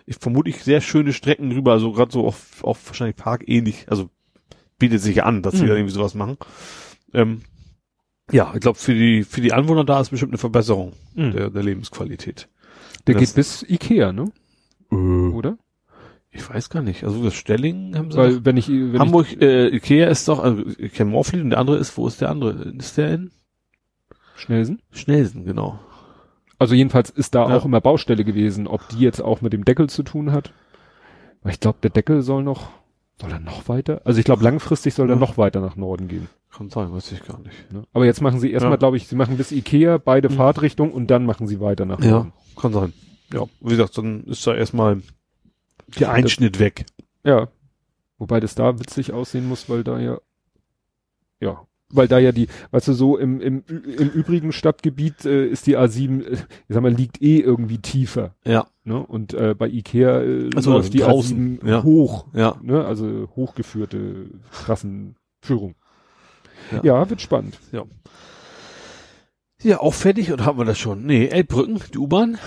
ich 0.06 0.16
vermute 0.18 0.50
ich 0.50 0.62
sehr 0.62 0.80
schöne 0.80 1.12
Strecken 1.12 1.52
rüber, 1.52 1.72
also 1.72 1.92
gerade 1.92 2.10
so 2.12 2.26
auf, 2.26 2.62
auf 2.64 2.86
wahrscheinlich 2.86 3.16
parkähnlich, 3.16 3.86
also 3.88 4.10
bietet 4.78 5.00
sich 5.02 5.22
an, 5.22 5.42
dass 5.42 5.54
sie 5.54 5.64
Mhm. 5.64 5.68
da 5.68 5.74
irgendwie 5.74 5.94
sowas 5.94 6.14
machen. 6.14 6.36
Ähm, 7.12 7.42
ja, 8.32 8.50
ich 8.54 8.60
glaube 8.60 8.78
für 8.78 8.94
die 8.94 9.24
für 9.24 9.40
die 9.40 9.52
Anwohner 9.52 9.84
da 9.84 10.00
ist 10.00 10.10
bestimmt 10.10 10.32
eine 10.32 10.38
Verbesserung 10.38 10.92
Mhm. 11.14 11.32
der, 11.32 11.50
der 11.50 11.62
Lebensqualität. 11.62 12.48
Der 13.06 13.14
das- 13.14 13.22
geht 13.24 13.34
bis 13.34 13.62
Ikea, 13.68 14.12
ne? 14.12 14.30
Oder? 14.90 15.56
Ich 16.32 16.48
weiß 16.48 16.70
gar 16.70 16.82
nicht. 16.82 17.02
Also 17.04 17.22
das 17.24 17.34
Stelling 17.34 17.96
haben 17.96 18.10
sie 18.12 18.18
Weil 18.18 18.32
noch- 18.36 18.44
wenn 18.44 18.56
ich 18.56 18.68
wenn 18.68 18.98
Hamburg, 19.00 19.40
äh, 19.40 19.68
Ikea 19.68 20.08
ist 20.08 20.28
doch, 20.28 20.38
also 20.38 20.62
ich 20.78 20.92
kenne 20.94 21.10
Morfleet 21.10 21.42
und 21.42 21.50
der 21.50 21.58
andere 21.58 21.76
ist, 21.78 21.96
wo 21.96 22.06
ist 22.06 22.20
der 22.20 22.30
andere? 22.30 22.52
Ist 22.78 22.96
der 22.98 23.14
in 23.14 23.30
ich 24.36 24.42
Schnellsen. 24.42 24.80
Schnellsen, 24.92 25.44
genau. 25.44 25.78
Also 26.58 26.74
jedenfalls 26.74 27.10
ist 27.10 27.34
da 27.34 27.48
Ja. 27.48 27.56
auch 27.56 27.64
immer 27.64 27.80
Baustelle 27.80 28.24
gewesen, 28.24 28.66
ob 28.66 28.86
die 28.90 28.98
jetzt 29.00 29.20
auch 29.20 29.40
mit 29.40 29.52
dem 29.52 29.64
Deckel 29.64 29.88
zu 29.88 30.02
tun 30.02 30.30
hat. 30.32 30.52
Weil 31.42 31.52
ich 31.52 31.60
glaube, 31.60 31.78
der 31.82 31.90
Deckel 31.90 32.22
soll 32.22 32.42
noch, 32.42 32.68
soll 33.20 33.32
er 33.32 33.40
noch 33.40 33.68
weiter? 33.68 34.02
Also 34.04 34.18
ich 34.18 34.24
glaube, 34.24 34.44
langfristig 34.44 34.94
soll 34.94 35.08
er 35.10 35.14
Ja. 35.14 35.20
noch 35.20 35.36
weiter 35.38 35.60
nach 35.60 35.76
Norden 35.76 36.06
gehen. 36.08 36.28
Kann 36.54 36.68
sein, 36.70 36.92
weiß 36.92 37.12
ich 37.12 37.24
gar 37.24 37.38
nicht. 37.40 37.72
Ne? 37.72 37.84
Aber 37.92 38.04
jetzt 38.04 38.20
machen 38.20 38.40
sie 38.40 38.50
erstmal, 38.52 38.72
Ja. 38.74 38.78
glaube 38.78 38.96
ich, 38.98 39.08
sie 39.08 39.16
machen 39.16 39.36
bis 39.36 39.52
Ikea 39.52 39.98
beide 39.98 40.28
Mhm. 40.28 40.34
Fahrtrichtungen 40.34 40.92
und 40.92 41.10
dann 41.10 41.24
machen 41.26 41.46
sie 41.46 41.60
weiter 41.60 41.86
nach 41.86 42.00
Ja, 42.00 42.10
Norden. 42.10 42.32
kann 42.56 42.72
sein. 42.72 42.92
Ja, 43.32 43.44
wie 43.60 43.70
gesagt, 43.70 43.96
dann 43.98 44.24
ist 44.24 44.46
da 44.46 44.54
erstmal 44.54 45.02
der 45.98 46.12
Einschnitt 46.12 46.58
weg. 46.58 46.86
Ja. 47.24 47.48
Wobei 48.18 48.40
das 48.40 48.54
da 48.54 48.78
witzig 48.78 49.12
aussehen 49.12 49.48
muss, 49.48 49.68
weil 49.68 49.82
da 49.82 49.98
ja, 49.98 50.18
ja, 51.40 51.66
weil 51.88 52.06
da 52.06 52.18
ja 52.18 52.32
die, 52.32 52.48
weißt 52.70 52.88
du, 52.88 52.92
so 52.92 53.16
im, 53.16 53.40
im, 53.40 53.64
im 53.66 54.10
übrigen 54.10 54.52
Stadtgebiet 54.52 55.24
äh, 55.24 55.46
ist 55.46 55.66
die 55.66 55.78
A7, 55.78 56.22
äh, 56.24 56.32
ich 56.34 56.40
sag 56.68 56.82
mal, 56.82 56.92
liegt 56.92 57.22
eh 57.22 57.38
irgendwie 57.40 57.78
tiefer. 57.78 58.34
Ja, 58.44 58.66
Ne? 58.90 58.98
Und 58.98 59.34
äh, 59.34 59.54
bei 59.54 59.68
Ikea 59.68 60.20
äh, 60.22 60.50
Ach 60.56 60.62
so, 60.62 60.72
läuft 60.72 60.92
die 60.94 60.98
draußen, 60.98 61.60
A7 61.60 61.68
ja. 61.68 61.82
hoch. 61.84 62.26
ja. 62.34 62.56
Ne? 62.60 62.84
Also 62.84 63.28
hochgeführte 63.36 64.26
Trassenführung. 64.64 65.76
Ja. 66.72 66.80
Ja. 66.82 67.10
wird 67.10 67.20
spannend. 67.20 67.58
Ja, 69.62 69.78
auch 69.78 69.94
fertig 69.94 70.32
oder 70.32 70.44
haben 70.44 70.58
wir 70.58 70.64
das 70.64 70.78
schon? 70.78 71.04
Nee, 71.04 71.26
Elbbrücken, 71.26 71.80
die 71.92 71.98
U-Bahn. 71.98 72.38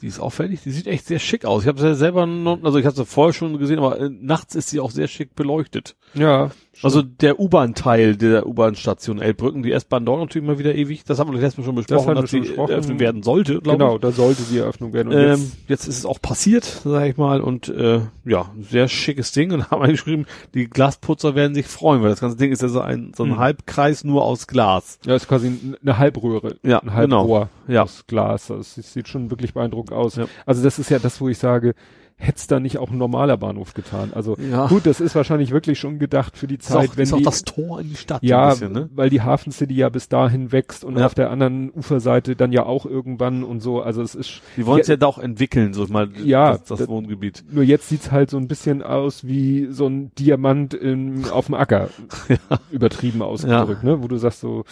Die 0.00 0.06
ist 0.06 0.20
auch 0.20 0.30
fertig. 0.30 0.62
Die 0.62 0.70
sieht 0.70 0.86
echt 0.86 1.06
sehr 1.06 1.18
schick 1.18 1.44
aus. 1.44 1.62
Ich 1.62 1.68
habe 1.68 1.80
sie 1.80 1.88
ja 1.88 1.94
selber 1.94 2.26
noch, 2.26 2.62
also 2.62 2.78
ich 2.78 2.86
habe 2.86 2.96
sie 2.96 3.04
vorher 3.04 3.32
schon 3.32 3.58
gesehen, 3.58 3.78
aber 3.78 3.98
äh, 4.00 4.10
nachts 4.10 4.54
ist 4.54 4.70
sie 4.70 4.80
auch 4.80 4.90
sehr 4.90 5.08
schick 5.08 5.34
beleuchtet. 5.34 5.96
Ja. 6.14 6.50
Also 6.82 7.02
der 7.02 7.38
U-Bahn-Teil 7.38 8.16
der 8.16 8.46
U-Bahn-Station 8.46 9.20
Elbbrücken, 9.20 9.62
die 9.62 9.72
S-Bahn 9.72 10.06
dauert 10.06 10.20
natürlich 10.20 10.46
immer 10.48 10.58
wieder 10.58 10.74
ewig. 10.74 11.04
Das 11.04 11.18
haben 11.18 11.30
wir 11.32 11.38
letztes 11.40 11.58
Mal 11.58 11.64
schon 11.64 11.74
besprochen, 11.74 12.06
wir 12.08 12.14
dass 12.14 12.30
die 12.30 12.40
besprochen. 12.40 12.70
eröffnet 12.72 13.00
werden 13.00 13.22
sollte, 13.22 13.60
glaube 13.60 13.78
genau, 13.78 13.94
ich. 13.96 14.00
da 14.00 14.12
sollte 14.12 14.42
die 14.50 14.58
Eröffnung 14.58 14.92
werden. 14.92 15.12
Ähm, 15.12 15.28
jetzt, 15.30 15.52
jetzt 15.68 15.86
ist 15.88 15.98
es 15.98 16.06
auch 16.06 16.20
passiert, 16.22 16.64
sage 16.64 17.08
ich 17.08 17.16
mal, 17.16 17.40
und 17.40 17.68
äh, 17.68 18.00
ja, 18.24 18.50
sehr 18.60 18.88
schickes 18.88 19.32
Ding 19.32 19.52
und 19.54 19.70
haben 19.70 19.86
geschrieben, 19.90 20.26
die 20.54 20.68
Glasputzer 20.70 21.34
werden 21.34 21.54
sich 21.54 21.66
freuen, 21.66 22.02
weil 22.02 22.10
das 22.10 22.20
ganze 22.20 22.36
Ding 22.36 22.52
ist 22.52 22.62
ja 22.62 22.68
so 22.68 22.80
ein 22.80 23.12
so 23.16 23.24
ein 23.24 23.30
Mhm. 23.30 23.38
Halbkreis 23.38 24.04
nur 24.04 24.24
aus 24.24 24.46
Glas. 24.46 24.98
ja, 25.04 25.14
ist 25.16 25.28
quasi 25.28 25.52
eine 25.82 25.98
Halbröhre. 25.98 26.56
Ja, 26.62 26.78
ein 26.80 26.92
Halbrohr 26.94 27.48
Ja. 27.68 27.82
aus 27.82 28.04
Glas. 28.06 28.46
Das 28.48 28.74
sieht 28.74 29.08
schon 29.08 29.30
wirklich 29.30 29.54
beeindruckend 29.54 29.92
aus. 29.92 30.16
Ja. 30.16 30.26
Also 30.46 30.62
das 30.62 30.78
ist 30.78 30.90
ja 30.90 30.98
das, 30.98 31.20
wo 31.20 31.28
ich 31.28 31.38
sage, 31.38 31.74
hätte 32.20 32.36
es 32.38 32.46
da 32.46 32.60
nicht 32.60 32.78
auch 32.78 32.90
ein 32.90 32.98
normaler 32.98 33.36
Bahnhof 33.36 33.74
getan. 33.74 34.10
Also 34.14 34.36
Ja. 34.38 34.66
gut, 34.68 34.84
das 34.86 35.00
ist 35.00 35.14
wahrscheinlich 35.14 35.50
wirklich 35.52 35.78
schon 35.78 35.98
gedacht 35.98 36.36
für 36.36 36.46
die 36.46 36.56
Ist 36.56 36.64
Zeit, 36.68 36.90
auch, 36.90 36.96
wenn 36.96 37.04
ist 37.04 37.12
auch 37.14 37.18
die, 37.18 37.24
das 37.24 37.42
Tor 37.42 37.80
in 37.80 37.88
die 37.88 37.96
Stadt 37.96 38.22
ja, 38.22 38.50
bisschen, 38.50 38.72
ne? 38.72 38.90
weil 38.94 39.08
die 39.10 39.22
Hafen 39.22 39.52
City 39.52 39.74
ja 39.74 39.88
bis 39.88 40.08
dahin 40.08 40.52
wächst 40.52 40.84
und 40.84 40.98
Ja. 40.98 41.06
auf 41.06 41.14
der 41.14 41.30
anderen 41.30 41.72
Uferseite 41.74 42.36
dann 42.36 42.52
ja 42.52 42.64
auch 42.64 42.84
irgendwann 42.86 43.42
und 43.42 43.60
so. 43.60 43.80
Also 43.82 44.02
es 44.02 44.14
ist 44.14 44.42
Die 44.56 44.66
wollen 44.66 44.80
es 44.82 44.86
Ja. 44.88 44.94
ja, 44.94 44.98
da 44.98 45.06
auch 45.06 45.18
entwickeln, 45.18 45.72
so 45.72 45.86
mal 45.88 46.10
Ja, 46.22 46.52
das, 46.52 46.64
das 46.64 46.78
das- 46.80 46.88
Wohngebiet. 46.88 47.42
nur 47.50 47.64
jetzt 47.64 47.88
sieht's 47.88 48.12
halt 48.12 48.28
so 48.30 48.36
ein 48.36 48.48
bisschen 48.48 48.82
aus 48.82 49.26
wie 49.26 49.68
so 49.70 49.86
ein 49.86 50.12
Diamant 50.18 50.74
in, 50.74 51.24
auf 51.30 51.46
dem 51.46 51.54
Acker. 51.54 51.88
Übertrieben 52.70 53.22
ausgedrückt, 53.22 53.82
ne? 53.82 54.02
Wo 54.02 54.08
du 54.08 54.16
sagst 54.18 54.40
so, 54.40 54.64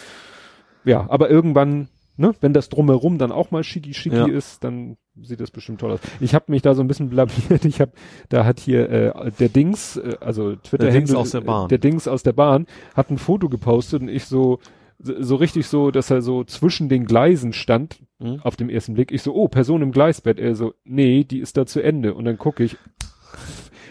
ja, 0.85 1.05
aber 1.09 1.29
irgendwann, 1.29 1.87
ne, 2.19 2.33
wenn 2.41 2.53
das 2.53 2.69
drumherum 2.69 3.17
dann 3.17 3.31
auch 3.31 3.49
mal 3.51 3.63
schicki 3.63 3.93
schicki 3.93 4.15
Ja. 4.15 4.27
ist, 4.27 4.63
dann 4.63 4.97
sieht 5.21 5.39
das 5.39 5.51
bestimmt 5.51 5.79
toll 5.81 5.91
aus. 5.91 5.99
Ich 6.19 6.35
habe 6.35 6.45
mich 6.51 6.61
da 6.61 6.75
so 6.75 6.81
ein 6.81 6.87
bisschen 6.87 7.09
blamiert. 7.09 7.35
Ich 7.65 7.81
habe, 7.81 7.91
da 8.29 8.45
hat 8.45 8.59
hier 8.59 8.89
äh, 8.89 9.31
der 9.39 9.49
Dings, 9.49 9.97
äh, 9.97 10.15
also 10.21 10.55
Twitter 10.55 10.85
Der 10.85 10.93
Dings 10.93 11.13
aus 11.15 11.31
der 11.31 11.41
Bahn. 11.41 11.67
der 11.69 11.77
Dings 11.79 12.07
aus 12.07 12.23
der 12.23 12.33
Bahn, 12.33 12.67
hat 12.95 13.09
ein 13.09 13.17
Foto 13.17 13.49
gepostet 13.49 14.01
und 14.01 14.09
ich 14.09 14.25
so 14.25 14.59
so 15.01 15.13
so 15.21 15.35
richtig 15.37 15.67
so, 15.67 15.91
dass 15.91 16.11
er 16.11 16.21
so 16.21 16.43
zwischen 16.43 16.89
den 16.89 17.05
Gleisen 17.05 17.53
stand 17.53 17.99
Mhm. 18.21 18.41
auf 18.43 18.57
dem 18.57 18.69
ersten 18.69 18.95
Blick. 18.95 19.13
Ich 19.13 19.21
so, 19.21 19.33
oh, 19.33 19.47
Person 19.47 19.81
im 19.81 19.93
Gleisbett. 19.93 20.39
Er 20.39 20.53
so, 20.55 20.73
nee, 20.83 21.23
die 21.23 21.39
ist 21.39 21.55
da 21.55 21.65
zu 21.65 21.81
Ende. 21.81 22.13
Und 22.15 22.25
dann 22.25 22.37
gucke 22.37 22.65
ich, 22.65 22.75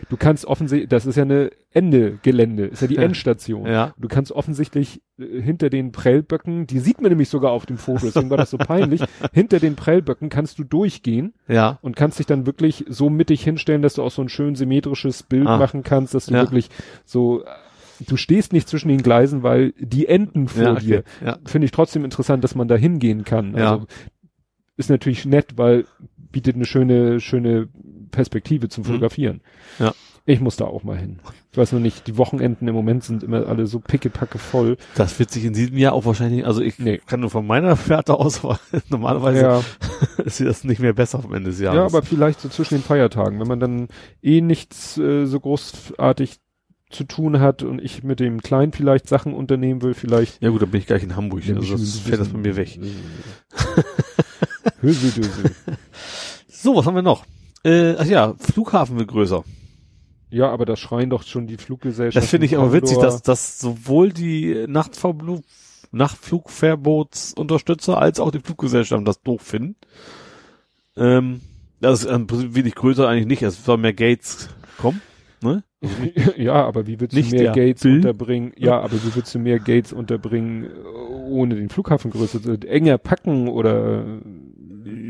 du 0.08 0.16
kannst 0.16 0.44
offensichtlich, 0.46 0.88
das 0.88 1.06
ist 1.06 1.16
ja 1.16 1.22
eine 1.24 1.50
Ende 1.70 2.18
Gelände, 2.22 2.66
ist 2.66 2.82
ja 2.82 2.88
die 2.88 2.96
Endstation. 2.96 3.66
Ja. 3.66 3.94
Du 3.98 4.08
kannst 4.08 4.32
offensichtlich 4.32 5.00
äh, 5.18 5.40
hinter 5.40 5.70
den 5.70 5.92
Prellböcken, 5.92 6.66
die 6.66 6.78
sieht 6.78 7.00
man 7.00 7.10
nämlich 7.10 7.28
sogar 7.28 7.52
auf 7.52 7.66
dem 7.66 7.76
Foto, 7.78 8.06
deswegen 8.06 8.30
war 8.30 8.36
das 8.38 8.50
so 8.50 8.58
peinlich, 8.58 9.02
hinter 9.32 9.60
den 9.60 9.76
Prellböcken 9.76 10.28
kannst 10.30 10.58
du 10.58 10.64
durchgehen 10.64 11.34
Ja. 11.48 11.78
und 11.82 11.96
kannst 11.96 12.18
dich 12.18 12.26
dann 12.26 12.46
wirklich 12.46 12.84
so 12.88 13.10
mittig 13.10 13.42
hinstellen, 13.44 13.82
dass 13.82 13.94
du 13.94 14.02
auch 14.02 14.10
so 14.10 14.22
ein 14.22 14.28
schön 14.28 14.54
symmetrisches 14.54 15.22
Bild 15.22 15.46
Ah. 15.46 15.58
machen 15.58 15.82
kannst, 15.82 16.14
dass 16.14 16.26
du 16.26 16.34
Ja. 16.34 16.40
wirklich 16.42 16.68
so, 17.04 17.44
du 18.06 18.16
stehst 18.16 18.52
nicht 18.52 18.68
zwischen 18.68 18.88
den 18.88 19.02
Gleisen, 19.02 19.42
weil 19.42 19.72
die 19.78 20.06
enden 20.06 20.48
vor 20.48 20.62
Ja, 20.62 20.72
okay. 20.72 20.80
dir. 20.86 21.04
Ja. 21.24 21.38
Finde 21.44 21.66
ich 21.66 21.70
trotzdem 21.72 22.04
interessant, 22.04 22.44
dass 22.44 22.54
man 22.54 22.68
da 22.68 22.76
hingehen 22.76 23.24
kann. 23.24 23.56
Ja. 23.56 23.72
Also, 23.74 23.86
ist 24.76 24.90
natürlich 24.90 25.26
nett, 25.26 25.54
weil 25.56 25.86
bietet 26.32 26.57
eine 26.57 26.65
schöne, 26.66 27.20
schöne 27.20 27.68
Perspektive 28.10 28.68
zum 28.68 28.82
Mhm. 28.82 28.86
Fotografieren. 28.86 29.40
Ja. 29.78 29.92
Ich 30.26 30.40
muss 30.40 30.57
da 30.57 30.66
auch 30.66 30.84
mal 30.84 30.98
hin. 30.98 31.20
Ich 31.52 31.57
weiß 31.57 31.73
noch 31.73 31.81
nicht, 31.81 32.07
die 32.07 32.18
Wochenenden 32.18 32.68
im 32.68 32.74
Moment 32.74 33.02
sind 33.02 33.23
immer 33.23 33.47
alle 33.47 33.66
so 33.66 33.81
pickepacke 33.81 34.36
voll. 34.39 34.76
Das 34.94 35.18
wird 35.18 35.31
sich 35.31 35.47
in 35.47 35.55
diesem 35.55 35.78
Jahr 35.78 35.94
auch 35.94 36.05
wahrscheinlich, 36.05 36.44
also 36.44 36.60
ich 36.60 36.78
Nee. 36.78 37.00
kann 37.07 37.20
nur 37.20 37.31
von 37.31 37.47
meiner 37.47 37.76
Fährte 37.76 38.15
aus, 38.15 38.42
normalerweise 38.90 39.40
Ja, 39.40 39.62
ist 40.24 40.40
das 40.40 40.65
nicht 40.65 40.81
mehr 40.82 40.92
besser 40.92 41.24
am 41.24 41.32
Ende 41.32 41.48
des 41.50 41.60
Jahres. 41.60 41.76
ja, 41.78 41.84
aber 41.86 42.02
vielleicht 42.02 42.40
so 42.42 42.50
zwischen 42.50 42.74
den 42.74 42.82
Feiertagen, 42.82 43.40
wenn 43.40 43.48
man 43.48 43.58
dann 43.60 43.89
eh 44.23 44.42
nichts 44.42 44.98
äh, 44.98 45.24
so 45.24 45.40
großartig 45.40 46.36
zu 46.90 47.05
tun 47.05 47.40
hat 47.40 47.62
und 47.62 47.81
ich 47.82 48.02
mit 48.02 48.20
dem 48.20 48.42
Kleinen 48.42 48.73
vielleicht 48.73 49.08
Sachen 49.08 49.32
unternehmen 49.32 49.81
will, 49.81 49.94
vielleicht. 49.94 50.42
ja 50.42 50.50
gut, 50.50 50.60
dann 50.60 50.70
bin 50.70 50.81
ich 50.81 50.86
gleich 50.86 51.02
in 51.02 51.16
Hamburg, 51.16 51.44
Ja, 51.47 51.57
also 51.57 51.73
das 51.74 51.98
fällt 52.00 52.20
das 52.20 52.28
bei 52.28 52.39
mir 52.39 52.55
weg. 52.57 52.78
Höseldösel. 54.80 55.50
So, 56.60 56.74
was 56.74 56.86
haben 56.86 56.97
wir 56.97 57.02
noch? 57.02 57.24
Äh, 57.62 57.94
ach 57.97 58.05
ja, 58.05 58.34
Flughafen 58.36 58.98
wird 58.98 59.06
größer. 59.06 59.44
Ja, 60.30 60.50
aber 60.50 60.66
das 60.66 60.80
schreien 60.80 61.08
doch 61.08 61.22
schon 61.22 61.47
die 61.47 61.56
Fluggesellschaften. 61.56 62.20
Das 62.20 62.30
finde 62.30 62.47
ich 62.47 62.56
aber 62.56 62.72
witzig, 62.72 62.98
dass, 62.98 63.22
dass 63.22 63.60
sowohl 63.60 64.12
die 64.12 64.64
Nachtverblu 64.66 65.42
Nachtflugverbotsunterstützer 65.92 67.98
als 67.98 68.18
auch 68.18 68.32
die 68.32 68.40
Fluggesellschaften 68.40 69.05
das 69.05 69.22
doof 69.22 69.42
finden. 69.42 69.76
Ähm, 70.97 71.42
das 71.80 72.05
ist 72.05 72.26
Prinzip 72.26 72.56
wenig 72.56 72.74
größer 72.74 73.08
eigentlich 73.08 73.26
nicht. 73.26 73.42
Es 73.42 73.64
soll 73.64 73.78
mehr 73.78 73.94
Gates 73.94 74.48
kommen. 74.78 75.00
Ne? 75.40 75.62
ja, 76.36 76.55
aber 76.55 76.88
wie 76.88 76.98
willst 76.98 77.14
Nicht 77.14 77.32
du 77.32 77.36
mehr 77.36 77.52
Gates 77.52 77.82
Bill? 77.82 77.97
unterbringen? 77.97 78.52
Ja, 78.56 78.80
aber 78.80 78.94
wie 78.94 79.14
willst 79.14 79.32
du 79.34 79.38
mehr 79.38 79.60
Gates 79.60 79.92
unterbringen, 79.92 80.64
äh, 80.64 80.68
ohne 81.28 81.55
den 81.55 81.68
Flughafen 81.68 82.10
größer 82.10 82.42
zu 82.42 82.58
enger 82.66 82.98
packen 82.98 83.48
oder 83.48 84.05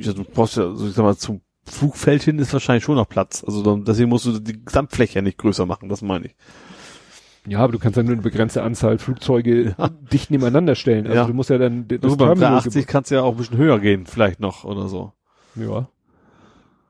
Ja, 0.06 0.12
du 0.12 0.24
brauchst 0.24 0.56
ja, 0.56 0.64
also 0.66 0.86
ich 0.86 0.94
sag 0.94 1.02
mal, 1.04 1.16
zum 1.16 1.40
Flugfeld 1.64 2.22
hin 2.22 2.38
ist 2.38 2.52
wahrscheinlich 2.52 2.84
schon 2.84 2.96
noch 2.96 3.08
Platz. 3.08 3.44
Also 3.46 3.62
dann, 3.62 3.84
deswegen 3.84 4.08
musst 4.08 4.24
du 4.26 4.38
die 4.38 4.64
Gesamtfläche 4.64 5.16
ja 5.16 5.22
nicht 5.22 5.38
größer 5.38 5.66
machen, 5.66 5.88
das 5.88 6.00
meine 6.02 6.26
ich. 6.26 6.34
ja, 7.46 7.58
aber 7.60 7.72
du 7.72 7.78
kannst 7.78 7.96
ja 7.96 8.02
nur 8.02 8.12
eine 8.12 8.22
begrenzte 8.22 8.62
Anzahl 8.62 8.98
Flugzeuge 8.98 9.74
dicht 10.12 10.30
nebeneinander 10.30 10.74
stellen. 10.74 11.06
Also 11.06 11.18
Ja. 11.18 11.26
du 11.26 11.34
musst 11.34 11.50
ja 11.50 11.58
dann 11.58 11.86
das 11.88 12.02
Also 12.02 12.16
beim 12.16 12.28
Terminal 12.28 12.50
380 12.60 12.86
kannst 12.86 13.10
du 13.10 13.16
ja 13.16 13.22
auch 13.22 13.32
ein 13.32 13.36
bisschen 13.38 13.58
höher 13.58 13.78
gehen, 13.80 14.06
vielleicht 14.06 14.40
noch 14.40 14.64
oder 14.64 14.88
so. 14.88 15.12
Ja. 15.56 15.88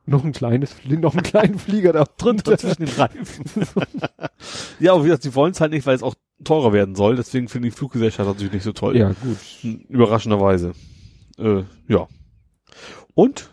Noch 0.06 0.24
ein 0.24 0.32
kleines, 0.32 0.74
noch 0.88 1.14
einen 1.14 1.22
kleinen 1.22 1.58
Flieger 1.58 1.92
da 1.92 2.04
drunter. 2.16 2.56
zwischen 2.56 2.86
den 2.86 2.94
Reifen. 2.94 3.44
ja, 4.80 4.92
aber 4.92 5.02
wie 5.02 5.08
gesagt, 5.08 5.24
sie 5.24 5.34
wollen 5.34 5.52
es 5.52 5.60
halt 5.60 5.72
nicht, 5.72 5.86
weil 5.86 5.96
es 5.96 6.02
auch 6.02 6.14
teurer 6.44 6.72
werden 6.72 6.94
soll. 6.94 7.16
Deswegen 7.16 7.48
finde 7.48 7.68
ich 7.68 7.74
die 7.74 7.78
Fluggesellschaft 7.78 8.28
natürlich 8.28 8.52
nicht 8.52 8.62
so 8.62 8.72
toll. 8.72 8.96
Ja, 8.96 9.08
gut. 9.08 9.36
Überraschenderweise. 9.88 10.72
Äh, 11.36 11.64
ja. 11.88 12.06
Und 13.18 13.50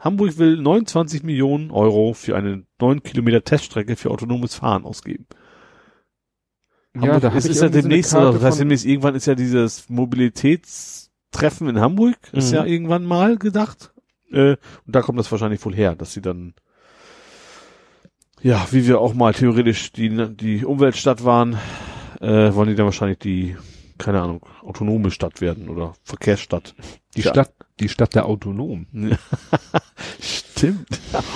Hamburg 0.00 0.36
will 0.36 0.56
29 0.56 1.22
Millionen 1.22 1.70
Euro 1.70 2.12
für 2.12 2.34
eine 2.34 2.64
9 2.80 3.04
Kilometer 3.04 3.44
Teststrecke 3.44 3.94
für 3.94 4.10
autonomes 4.10 4.56
Fahren 4.56 4.84
ausgeben. 4.84 5.28
Hamburg 6.96 7.20
da 7.22 7.28
hab 7.30 7.36
ist, 7.36 7.46
ist 7.46 7.60
ja 7.62 7.68
so 7.68 7.72
demnächst, 7.72 8.10
Karte 8.10 8.30
oder 8.30 8.38
das 8.38 8.42
heißt 8.48 8.58
demnächst, 8.60 8.84
irgendwann 8.84 9.14
ist 9.14 9.26
ja 9.26 9.36
dieses 9.36 9.88
Mobilitätstreffen 9.88 11.68
in 11.68 11.78
Hamburg, 11.80 12.16
ist 12.32 12.48
Mhm. 12.50 12.54
ja 12.56 12.64
irgendwann 12.64 13.04
mal 13.04 13.36
gedacht. 13.38 13.94
Äh, 14.32 14.56
und 14.86 14.96
da 14.96 15.02
kommt 15.02 15.20
das 15.20 15.30
wahrscheinlich 15.30 15.64
wohl 15.64 15.74
her, 15.76 15.94
dass 15.94 16.12
sie 16.12 16.20
dann, 16.20 16.54
ja, 18.42 18.66
wie 18.72 18.88
wir 18.88 19.00
auch 19.00 19.14
mal 19.14 19.34
theoretisch 19.34 19.92
die, 19.92 20.34
die 20.34 20.64
Umweltstadt 20.64 21.24
waren, 21.24 21.58
äh, 22.20 22.52
wollen 22.52 22.70
die 22.70 22.74
dann 22.74 22.86
wahrscheinlich 22.86 23.20
die, 23.20 23.56
keine 23.98 24.20
Ahnung, 24.20 24.44
autonome 24.62 25.12
Stadt 25.12 25.40
werden 25.40 25.68
oder 25.68 25.94
Verkehrsstadt. 26.02 26.74
Die 27.16 27.20
Ja. 27.20 27.30
Stadt, 27.30 27.54
die 27.80 27.88
Stadt 27.88 28.14
der 28.14 28.26
Autonomen. 28.26 28.86
Stimmt. 30.20 30.86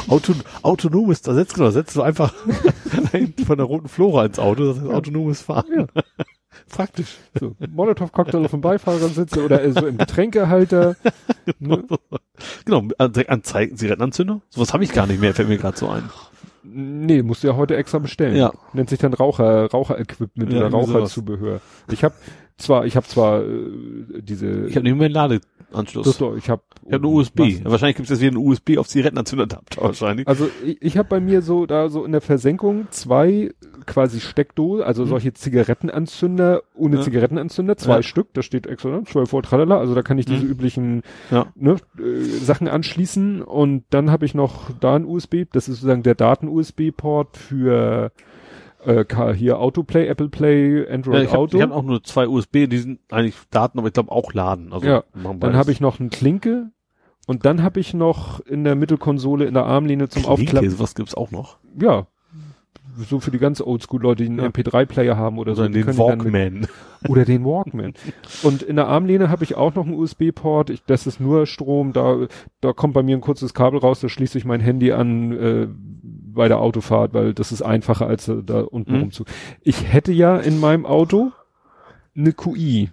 Auto, 0.07 0.33
autonomes, 0.63 1.23
da 1.23 1.35
setzt 1.35 1.55
genau, 1.55 1.71
setzt 1.71 1.97
du 1.97 2.03
einfach 2.03 2.33
von 3.47 3.57
der 3.59 3.67
roten 3.67 3.89
Flora 3.89 4.27
ins 4.27 4.39
Auto, 4.39 4.67
das 4.73 4.79
ist 4.79 4.87
autonomes 4.89 5.43
Fahren. 5.43 5.89
Praktisch. 6.71 7.17
So, 7.39 7.55
Molotow-Cocktail 7.71 8.45
auf 8.45 8.51
dem 8.51 8.61
Beifahrersitz 8.61 9.37
oder 9.37 9.71
so 9.73 9.87
im 9.87 9.99
Getränkehalter. 9.99 10.97
ne? 11.59 11.85
Genau, 12.65 12.85
an, 12.99 13.13
an 13.29 13.43
Zei- 13.43 13.75
Zigarettenanzünder? 13.75 14.41
Sowas 14.51 14.73
habe 14.73 14.85
ich 14.85 14.93
gar 14.93 15.07
nicht 15.07 15.21
mehr, 15.21 15.35
fällt 15.35 15.49
mir 15.49 15.59
gerade 15.59 15.77
so 15.79 15.89
ein. 15.89 16.09
Nee, 16.63 17.23
musst 17.23 17.43
du 17.43 17.49
ja 17.49 17.57
heute 17.57 17.77
extra 17.77 17.99
bestellen. 17.99 18.37
Ja. 18.37 18.53
Nennt 18.73 18.91
sich 18.91 18.99
dann 18.99 19.15
Raucher, 19.15 19.71
Raucherequipment 19.71 20.53
Ja, 20.53 20.59
oder. 20.67 20.71
Raucherzubehör. 20.71 21.61
Ich 21.91 22.05
habe 22.05 22.15
zwar, 22.59 22.85
ich 22.87 22.97
habe 22.97 23.07
zwar 23.07 23.43
äh, 23.43 24.21
diese. 24.21 24.67
Ich 24.67 24.77
habe 24.77 24.85
nicht 24.85 24.97
mehr 24.97 25.07
einen 25.07 25.15
Ladeanschluss. 25.15 26.07
das 26.07 26.19
doch, 26.19 26.37
ich 26.37 26.51
habe. 26.51 26.63
ich 26.87 26.93
habe 26.93 27.07
eine 27.07 27.15
USB. 27.15 27.41
Ja, 27.41 27.71
wahrscheinlich 27.71 27.97
gibt 27.97 28.07
es 28.07 28.11
jetzt 28.11 28.21
wieder 28.21 28.37
einen 28.39 28.47
USB 28.47 28.77
auf 28.79 28.89
Zigarettenanzünder-Adapter 28.89 29.83
wahrscheinlich. 29.83 30.27
Also 30.29 30.49
ich, 30.65 30.81
ich 30.83 30.99
habe 30.99 31.09
bei 31.09 31.21
mir 31.21 31.41
so 31.43 31.67
da 31.67 31.89
so 31.89 32.05
in 32.05 32.13
der 32.13 32.21
Versenkung 32.21 32.87
zwei 32.91 33.53
quasi 33.87 34.21
Steckdosen, 34.21 34.85
also 34.85 35.05
solche 35.07 35.33
Zigarettenanzünder 35.33 36.63
ohne. 36.75 36.97
Ja. 36.97 37.03
Zigarettenanzünder, 37.03 37.77
zwei 37.77 37.97
Ja. 37.97 38.03
Stück, 38.03 38.29
da 38.35 38.43
steht 38.43 38.67
extra 38.67 38.91
ne, 38.91 39.05
12 39.05 39.33
Volt 39.33 39.45
tralala, 39.47 39.79
also 39.79 39.95
da 39.95 40.03
kann 40.03 40.19
ich 40.19 40.27
diese 40.27 40.45
Mhm. 40.45 40.51
üblichen 40.51 41.03
Ja. 41.31 41.47
ne, 41.55 41.77
äh, 41.99 42.21
Sachen 42.23 42.69
anschließen 42.69 43.41
und 43.43 43.85
dann 43.91 44.11
habe 44.11 44.27
ich 44.27 44.35
noch 44.35 44.71
da 44.81 44.95
ein 44.97 45.05
USB, 45.07 45.45
das 45.53 45.69
ist 45.69 45.77
sozusagen 45.77 46.03
der 46.03 46.15
Daten-USB-Port 46.17 47.37
für 47.37 48.13
äh, 48.89 49.35
hier 49.35 49.59
Autoplay, 49.59 50.07
Apple 50.07 50.29
Play, 50.29 50.85
Ja, 50.85 50.95
Android 50.95 51.23
ich 51.25 51.29
habe 51.31 51.39
Auto. 51.39 51.61
hab 51.61 51.71
auch 51.73 51.83
nur 51.83 52.03
zwei 52.03 52.27
USB, 52.27 52.67
die 52.69 52.79
sind 52.79 53.01
eigentlich 53.11 53.37
Daten, 53.51 53.79
aber 53.79 53.89
ich 53.89 53.95
glaube 53.95 54.11
auch 54.11 54.33
laden. 54.33 54.73
Also 54.73 54.87
Ja, 54.87 55.05
Dann 55.15 55.57
habe 55.57 55.71
ich 55.73 55.81
noch 55.81 56.01
einen 56.01 56.11
Klinke 56.11 56.71
und 57.27 57.45
dann 57.45 57.63
habe 57.63 57.79
ich 57.81 57.95
noch 57.95 58.41
in 58.41 58.65
der 58.65 58.75
Mittelkonsole 58.75 59.45
in 59.45 59.55
der 59.55 59.65
Armlehne 59.67 60.09
zum 60.09 60.23
Klinke, 60.23 60.43
Aufklappen. 60.43 60.71
sowas 60.71 60.95
gibt's 60.95 61.15
auch 61.15 61.31
noch. 61.31 61.59
Ja. 61.81 62.07
So 62.99 63.21
für 63.21 63.31
die 63.31 63.39
ganz 63.39 63.61
Oldschool-Leute, 63.61 64.25
die 64.25 64.29
einen 64.31 64.39
Ja. 64.39 64.47
MP3-Player 64.47 65.17
haben 65.17 65.39
oder, 65.39 65.55
so. 65.55 65.63
Oder 65.63 65.71
die 65.71 65.83
den 65.83 65.97
dann 65.97 66.19
mit- 66.19 66.33
Walkman. 66.33 66.67
Oder 67.09 67.25
den 67.25 67.45
Walkman. 67.45 67.95
Und 68.43 68.63
in 68.63 68.75
der 68.77 68.89
Armlehne 68.89 69.31
habe 69.31 69.45
ich 69.45 69.55
auch 69.55 69.75
noch 69.75 69.87
einen 69.87 69.95
USB-Port. 69.95 70.83
Das 70.89 71.07
ist 71.07 71.21
nur 71.21 71.47
Strom. 71.47 71.93
Da, 71.93 72.27
da 72.61 72.73
kommt 72.73 72.95
bei 72.95 73.03
mir 73.05 73.17
ein 73.17 73.21
kurzes 73.21 73.55
Kabel 73.55 73.79
raus. 73.79 74.01
Da 74.01 74.09
schließe 74.09 74.37
ich 74.37 74.45
mein 74.45 74.61
Handy 74.61 74.91
an 74.93 75.33
äh, 75.33 75.69
bei 76.03 76.49
der 76.49 76.59
Autofahrt, 76.59 77.15
weil 77.15 77.35
das 77.35 77.53
ist 77.53 77.63
einfacher 77.63 78.07
als 78.09 78.27
äh, 78.29 78.43
da 78.45 78.61
unten 78.63 78.95
Mhm. 78.95 79.01
rum 79.01 79.11
zu. 79.13 79.25
Ich 79.63 79.93
hätte 79.93 80.13
ja 80.13 80.37
in 80.39 80.59
meinem 80.59 80.87
Auto 80.87 81.31
eine 82.17 82.33
QI 82.33 82.91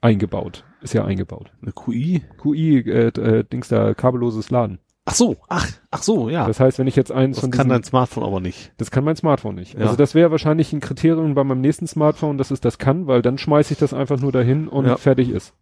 eingebaut. 0.00 0.64
Ist 0.82 0.92
ja 0.94 1.04
eingebaut. 1.04 1.52
Eine 1.62 1.72
QI? 1.72 2.22
QI, 2.42 2.78
äh, 2.80 3.06
äh, 3.08 3.44
Dings 3.44 3.68
da, 3.68 3.94
kabelloses 3.94 4.50
Laden. 4.50 4.78
Ach 5.06 5.14
so, 5.14 5.36
ach, 5.48 5.68
ach 5.90 6.02
so, 6.02 6.30
ja. 6.30 6.46
Das 6.46 6.60
heißt, 6.60 6.78
wenn 6.78 6.86
ich 6.86 6.96
jetzt 6.96 7.12
eins 7.12 7.36
Das 7.36 7.42
von 7.42 7.50
kann 7.50 7.66
diesen, 7.66 7.70
dein 7.70 7.84
Smartphone 7.84 8.24
aber 8.24 8.40
nicht. 8.40 8.72
das 8.78 8.90
kann 8.90 9.04
mein 9.04 9.16
Smartphone 9.16 9.54
nicht. 9.54 9.74
Ja. 9.74 9.80
Also 9.80 9.96
das 9.96 10.14
wäre 10.14 10.30
wahrscheinlich 10.30 10.72
ein 10.72 10.80
Kriterium 10.80 11.34
bei 11.34 11.44
meinem 11.44 11.60
nächsten 11.60 11.86
Smartphone, 11.86 12.38
dass 12.38 12.50
es 12.50 12.60
das 12.60 12.78
kann, 12.78 13.06
weil 13.06 13.20
dann 13.20 13.36
schmeiße 13.36 13.74
ich 13.74 13.78
das 13.78 13.92
einfach 13.92 14.18
nur 14.18 14.32
dahin 14.32 14.66
und 14.66 14.86
Ja. 14.86 14.96
fertig 14.96 15.28
ist. 15.28 15.52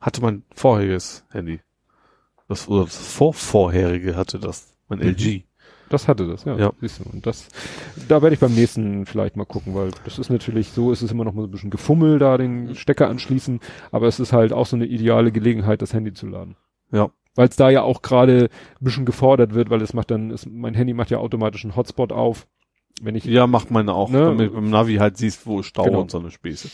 Hatte 0.00 0.22
mein 0.22 0.42
vorheriges 0.54 1.24
Handy. 1.30 1.60
Das, 2.48 2.66
oder 2.68 2.84
das 2.84 2.96
vorvorherige 2.96 4.16
hatte 4.16 4.38
das. 4.38 4.72
Mein 4.88 5.00
Mhm. 5.00 5.04
LG. 5.08 5.44
Das 5.90 6.08
hatte 6.08 6.26
das, 6.26 6.44
ja. 6.44 6.56
Ja. 6.56 6.72
Siehst 6.80 7.00
du. 7.00 7.10
Und 7.10 7.26
das, 7.26 7.48
da 8.08 8.22
werde 8.22 8.32
ich 8.34 8.40
beim 8.40 8.54
nächsten 8.54 9.04
vielleicht 9.06 9.36
mal 9.36 9.44
gucken, 9.44 9.74
weil 9.74 9.90
das 10.04 10.18
ist 10.18 10.30
natürlich 10.30 10.70
so, 10.70 10.92
es 10.92 11.02
ist 11.02 11.10
immer 11.10 11.24
noch 11.24 11.34
mal 11.34 11.42
so 11.42 11.48
ein 11.48 11.50
bisschen 11.50 11.70
Gefummel 11.70 12.18
da, 12.18 12.38
den 12.38 12.74
Stecker 12.76 13.08
anschließen, 13.08 13.60
aber 13.92 14.06
es 14.06 14.18
ist 14.20 14.32
halt 14.32 14.52
auch 14.52 14.66
so 14.66 14.76
eine 14.76 14.86
ideale 14.86 15.30
Gelegenheit, 15.32 15.82
das 15.82 15.92
Handy 15.92 16.12
zu 16.14 16.26
laden. 16.28 16.56
Ja. 16.92 17.10
Weil 17.36 17.48
es 17.48 17.56
da 17.56 17.70
ja 17.70 17.82
auch 17.82 18.02
gerade 18.02 18.48
ein 18.80 18.84
bisschen 18.84 19.04
gefordert 19.06 19.54
wird, 19.54 19.70
weil 19.70 19.80
es 19.82 19.94
macht 19.94 20.10
dann, 20.10 20.30
es, 20.30 20.46
mein 20.46 20.74
Handy 20.74 20.94
macht 20.94 21.10
ja 21.10 21.18
automatisch 21.18 21.64
einen 21.64 21.76
Hotspot 21.76 22.12
auf. 22.12 22.46
Wenn 23.02 23.14
ich, 23.14 23.24
Ja, 23.24 23.46
macht 23.46 23.70
meine 23.70 23.94
auch, 23.94 24.10
Ne? 24.10 24.20
damit 24.20 24.50
du 24.50 24.54
beim 24.54 24.68
Navi 24.68 24.96
halt 24.96 25.16
siehst, 25.16 25.46
wo 25.46 25.62
Stau 25.62 25.84
Genau. 25.84 26.00
und 26.02 26.10
so 26.10 26.18
eine 26.18 26.30
Späße. 26.30 26.68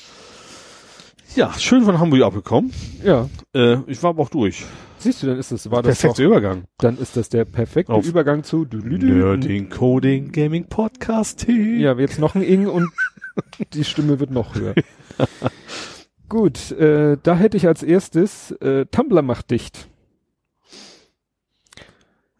Ja, 1.34 1.52
schön 1.58 1.82
von 1.82 1.98
Hamburg 2.00 2.22
abgekommen. 2.22 2.72
ja, 3.04 3.28
Äh, 3.54 3.76
ich 3.86 4.02
war 4.02 4.10
aber 4.10 4.22
auch 4.22 4.30
durch. 4.30 4.64
siehst 4.98 5.22
du, 5.22 5.26
dann 5.26 5.38
ist 5.38 5.52
das, 5.52 5.70
war 5.70 5.82
das 5.82 6.00
Perfekter 6.00 6.24
Übergang. 6.24 6.64
dann 6.78 6.96
ist 6.98 7.16
das 7.18 7.28
der 7.28 7.44
perfekte 7.44 7.92
Auf 7.92 8.06
Übergang 8.06 8.42
zu. 8.42 8.66
Nerding, 8.72 9.68
Coding, 9.68 10.32
Gaming, 10.32 10.66
Podcasting. 10.68 11.78
Ja, 11.78 11.92
jetzt 11.98 12.18
noch 12.18 12.34
ein 12.34 12.42
Ing 12.42 12.66
und 12.66 12.88
die 13.74 13.84
Stimme 13.84 14.18
wird 14.18 14.30
noch 14.30 14.54
höher. 14.54 14.74
Gut, 16.28 16.72
äh, 16.72 17.18
da 17.22 17.36
hätte 17.36 17.56
ich 17.56 17.66
als 17.68 17.82
erstes, 17.82 18.50
äh, 18.52 18.86
Tumblr 18.86 19.22
macht 19.22 19.50
dicht. 19.50 19.88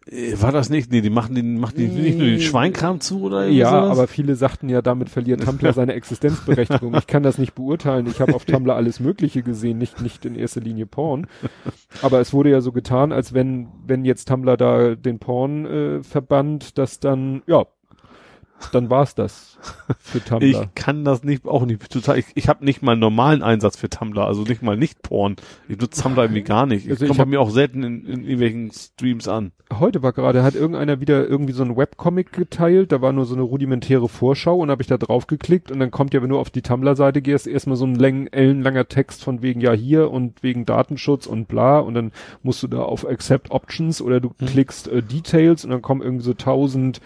Äh, 0.09 0.41
War 0.41 0.51
das 0.51 0.69
nicht? 0.69 0.91
Nee, 0.91 1.01
die 1.01 1.09
machen 1.09 1.35
den, 1.35 1.59
machen 1.59 1.75
die 1.77 1.87
nicht 1.87 2.17
nur 2.17 2.27
den 2.27 2.39
Schweinkram 2.39 2.99
zu 2.99 3.21
oder 3.23 3.47
Ja, 3.47 3.69
sowas? 3.69 3.97
aber 3.97 4.07
viele 4.07 4.35
sagten 4.35 4.69
ja, 4.69 4.81
damit 4.81 5.09
verliert 5.09 5.43
Tumblr 5.43 5.73
seine 5.73 5.93
Existenzberechtigung. 5.93 6.93
Ich 6.95 7.07
kann 7.07 7.23
das 7.23 7.37
nicht 7.37 7.53
beurteilen. 7.55 8.07
Ich 8.07 8.21
habe 8.21 8.33
auf 8.35 8.45
Tumblr 8.45 8.75
alles 8.75 8.99
Mögliche 8.99 9.43
gesehen, 9.43 9.77
nicht 9.77 10.01
nicht 10.01 10.25
in 10.25 10.35
erster 10.35 10.61
Linie 10.61 10.85
Porn. 10.85 11.27
Aber 12.01 12.19
es 12.19 12.33
wurde 12.33 12.49
ja 12.51 12.61
so 12.61 12.71
getan, 12.71 13.11
als 13.11 13.33
wenn 13.33 13.67
wenn 13.85 14.05
jetzt 14.05 14.27
Tumblr 14.27 14.57
da 14.57 14.95
den 14.95 15.19
Porn 15.19 15.65
äh, 15.65 16.03
verbannt, 16.03 16.77
dass 16.77 16.99
dann 16.99 17.41
ja, 17.47 17.65
dann 18.71 18.89
war's 18.89 19.15
das 19.15 19.57
für 19.99 20.23
Tumblr. 20.23 20.47
Ich 20.47 20.75
kann 20.75 21.05
das 21.05 21.23
nicht, 21.23 21.45
auch 21.45 21.65
nicht 21.65 21.89
total. 21.91 22.17
Ich, 22.17 22.25
ich 22.35 22.49
habe 22.49 22.65
nicht 22.65 22.81
mal 22.81 22.93
einen 22.93 23.01
normalen 23.01 23.43
Einsatz 23.43 23.77
für 23.77 23.89
Tumblr, 23.89 24.25
also 24.25 24.43
nicht 24.43 24.61
mal 24.61 24.77
nicht 24.77 25.01
Porn. 25.01 25.35
Ich 25.67 25.77
nutze 25.79 26.01
Tumblr 26.01 26.23
irgendwie 26.23 26.43
gar 26.43 26.65
nicht. 26.65 26.85
Ich 26.85 26.91
Also 26.91 27.05
ich 27.05 27.17
komme 27.17 27.31
mir 27.31 27.41
auch 27.41 27.49
selten 27.49 27.83
in, 27.83 28.05
in 28.05 28.21
irgendwelchen 28.21 28.71
Streams 28.71 29.27
an. 29.27 29.51
Heute 29.79 30.01
war 30.01 30.13
gerade, 30.13 30.43
hat 30.43 30.55
irgendeiner 30.55 31.01
wieder 31.01 31.27
irgendwie 31.27 31.53
so 31.53 31.63
ein 31.63 31.75
Webcomic 31.75 32.31
geteilt, 32.31 32.91
da 32.93 33.01
war 33.01 33.11
nur 33.11 33.25
so 33.25 33.35
eine 33.35 33.43
rudimentäre 33.43 34.07
Vorschau 34.07 34.55
und 34.57 34.71
habe 34.71 34.81
ich 34.81 34.87
da 34.87 34.97
drauf 34.97 35.27
geklickt 35.27 35.71
und 35.71 35.79
dann 35.79 35.91
kommt 35.91 36.13
ja, 36.13 36.21
wenn 36.21 36.29
du 36.29 36.39
auf 36.39 36.49
die 36.49 36.61
Tumblr-Seite 36.61 37.21
gehst, 37.21 37.47
erstmal 37.47 37.75
so 37.75 37.85
ein 37.85 37.95
läng, 37.95 38.27
ellenlanger 38.27 38.87
Text 38.87 39.23
von 39.23 39.41
wegen 39.41 39.59
ja 39.59 39.73
hier 39.73 40.09
und 40.09 40.41
wegen 40.41 40.65
Datenschutz 40.65 41.27
und 41.27 41.47
bla 41.47 41.79
und 41.79 41.95
dann 41.95 42.11
musst 42.43 42.63
du 42.63 42.67
da 42.67 42.79
auf 42.79 43.05
Accept 43.05 43.51
Options 43.51 44.01
oder 44.01 44.21
du 44.21 44.29
klickst 44.29 44.87
äh, 44.87 45.03
Details 45.03 45.65
und 45.65 45.71
dann 45.71 45.81
kommen 45.81 46.01
irgendwie 46.01 46.23
so 46.23 46.33
tausend 46.33 47.01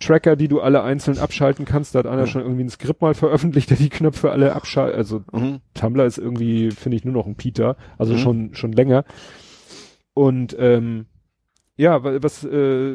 Tracker, 0.00 0.36
die 0.36 0.48
du 0.48 0.60
alle 0.60 0.82
einzeln 0.82 1.18
abschalten 1.18 1.64
kannst. 1.64 1.94
Da 1.94 2.00
hat 2.00 2.06
einer 2.06 2.26
schon 2.26 2.42
irgendwie 2.42 2.64
ein 2.64 2.68
Skript 2.70 3.00
mal 3.00 3.14
veröffentlicht, 3.14 3.70
der 3.70 3.76
die 3.76 3.88
Knöpfe 3.88 4.30
alle 4.30 4.54
abschaltet. 4.54 4.96
Also 4.96 5.22
Mhm. 5.32 5.60
Tumblr 5.74 6.04
ist 6.04 6.18
irgendwie, 6.18 6.70
finde 6.70 6.96
ich, 6.96 7.04
nur 7.04 7.14
noch 7.14 7.26
ein 7.26 7.36
Peter, 7.36 7.76
also 7.98 8.14
Mhm. 8.14 8.18
schon 8.18 8.54
schon 8.54 8.72
länger. 8.72 9.04
Und 10.14 10.54
ähm, 10.58 11.06
ja, 11.76 12.04
wa- 12.04 12.18
was 12.22 12.44
äh, 12.44 12.94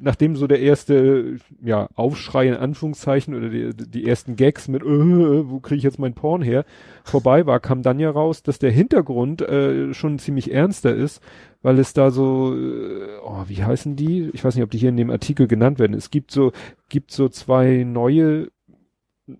nachdem 0.00 0.36
so 0.36 0.46
der 0.46 0.60
erste 0.60 1.38
ja 1.62 1.88
Aufschrei 1.94 2.48
in 2.48 2.54
Anführungszeichen 2.54 3.34
oder 3.34 3.48
die, 3.48 3.70
die 3.74 4.06
ersten 4.06 4.36
Gags 4.36 4.68
mit 4.68 4.82
äh, 4.84 5.50
wo 5.50 5.58
kriege 5.60 5.78
ich 5.78 5.82
jetzt 5.82 5.98
mein 5.98 6.14
Porn 6.14 6.42
her 6.42 6.64
vorbei 7.04 7.46
war, 7.46 7.58
kam 7.60 7.82
dann 7.82 7.98
ja 7.98 8.10
raus, 8.10 8.42
dass 8.42 8.58
der 8.58 8.70
Hintergrund 8.70 9.42
äh, 9.42 9.92
schon 9.94 10.18
ziemlich 10.18 10.52
ernster 10.52 10.94
ist, 10.94 11.20
weil 11.62 11.78
es 11.80 11.94
da 11.94 12.10
so 12.10 12.54
äh, 12.54 13.18
oh, 13.24 13.44
wie 13.48 13.64
heißen 13.64 13.96
die? 13.96 14.30
Ich 14.32 14.44
weiß 14.44 14.54
nicht, 14.54 14.64
ob 14.64 14.70
die 14.70 14.78
hier 14.78 14.90
in 14.90 14.96
dem 14.96 15.10
Artikel 15.10 15.48
genannt 15.48 15.78
werden. 15.78 15.94
Es 15.94 16.10
gibt 16.10 16.30
so 16.30 16.52
gibt 16.88 17.10
so 17.10 17.28
zwei 17.28 17.82
neue 17.84 18.48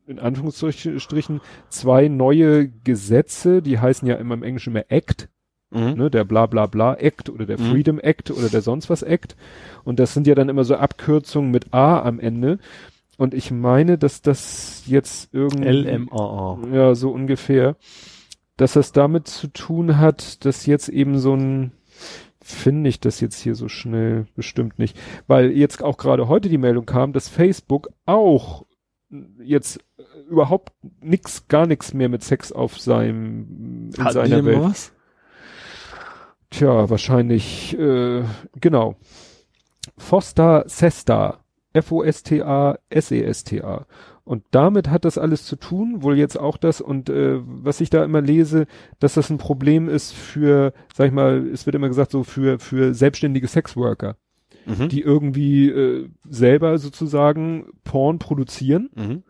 in 0.09 0.19
Anführungsstrichen 0.19 1.41
zwei 1.69 2.09
neue 2.09 2.69
Gesetze, 2.69 3.63
die 3.63 3.79
heißen 3.79 4.09
ja 4.09 4.17
immer 4.17 4.35
im 4.35 4.43
Englischen 4.43 4.73
immer 4.73 4.91
Act, 4.91 5.29
Mhm. 5.71 5.95
ne, 5.95 6.11
der 6.11 6.25
bla 6.25 6.47
bla 6.47 6.67
bla 6.67 6.95
Act 6.95 7.29
oder 7.29 7.45
der 7.47 7.59
Mhm. 7.61 7.71
Freedom 7.71 7.99
Act 7.99 8.31
oder 8.31 8.49
der 8.49 8.63
sonst 8.63 8.89
was 8.89 9.03
Act. 9.03 9.37
Und 9.85 9.99
das 9.99 10.15
sind 10.15 10.27
ja 10.27 10.35
dann 10.35 10.49
immer 10.49 10.65
so 10.65 10.77
Abkürzungen 10.77 11.51
mit 11.51 11.75
A 11.75 12.01
am 12.03 12.21
Ende. 12.21 12.59
Und 13.19 13.35
ich 13.35 13.51
meine, 13.51 13.99
dass 13.99 14.23
das 14.23 14.83
jetzt 14.87 15.33
irgendwie 15.33 15.69
LMAA. 15.69 16.59
ja, 16.73 16.95
so 16.95 17.11
ungefähr, 17.11 17.77
dass 18.57 18.75
das 18.75 18.93
damit 18.93 19.27
zu 19.27 19.49
tun 19.49 19.99
hat, 19.99 20.45
dass 20.45 20.67
jetzt 20.67 20.89
eben 20.89 21.19
so 21.19 21.35
ein 21.35 21.73
finde 22.43 22.89
ich 22.89 23.01
das 23.01 23.21
jetzt 23.21 23.41
hier 23.41 23.57
so 23.57 23.69
schnell 23.69 24.27
bestimmt 24.37 24.79
nicht, 24.79 24.97
weil 25.27 25.51
jetzt 25.51 25.83
auch 25.83 25.97
gerade 25.97 26.29
heute 26.29 26.49
die 26.49 26.59
Meldung 26.59 26.87
kam, 26.87 27.13
dass 27.13 27.29
Facebook 27.29 27.89
auch 28.05 28.67
jetzt 29.43 29.81
überhaupt 30.31 30.73
nix, 31.01 31.49
gar 31.49 31.67
nichts 31.67 31.93
mehr 31.93 32.09
mit 32.09 32.23
Sex 32.23 32.53
auf 32.53 32.79
seinem 32.79 33.91
in 33.97 34.05
Hatten 34.05 34.09
die 34.09 34.13
seiner 34.13 34.45
Welt. 34.45 34.61
was? 34.61 34.93
Tja, 36.51 36.91
wahrscheinlich, 36.91 37.77
äh, 37.79 38.23
genau. 38.61 38.97
Foster 39.99 40.65
Sesta. 40.67 41.41
F-O-S-T-A-S-E-S-T-A. 41.73 43.87
Und 44.25 44.45
damit 44.51 44.89
hat 44.91 45.05
das 45.05 45.19
alles 45.19 45.45
zu 45.45 45.55
tun, 45.57 46.03
wohl 46.03 46.17
jetzt 46.19 46.39
auch 46.39 46.57
das, 46.57 46.81
und 46.81 47.09
äh, 47.11 47.39
was 47.45 47.81
ich 47.81 47.91
da 47.91 48.05
immer 48.05 48.21
lese, 48.21 48.67
dass 48.99 49.15
das 49.15 49.31
ein 49.31 49.39
Problem 49.39 49.89
ist 49.89 50.13
für, 50.13 50.73
sag 50.95 51.07
ich 51.09 51.13
mal, 51.13 51.47
es 51.47 51.67
wird 51.67 51.77
immer 51.77 51.89
gesagt, 51.89 52.11
so 52.11 52.25
für, 52.25 52.59
für 52.59 52.93
selbstständige 52.95 53.47
Sexworker, 53.47 54.17
Mhm. 54.65 54.89
die 54.89 55.03
irgendwie 55.03 55.69
äh, 55.71 56.09
selber 56.29 56.79
sozusagen 56.79 57.67
Porn 57.85 58.19
produzieren 58.19 58.91
Mhm. 58.97 59.23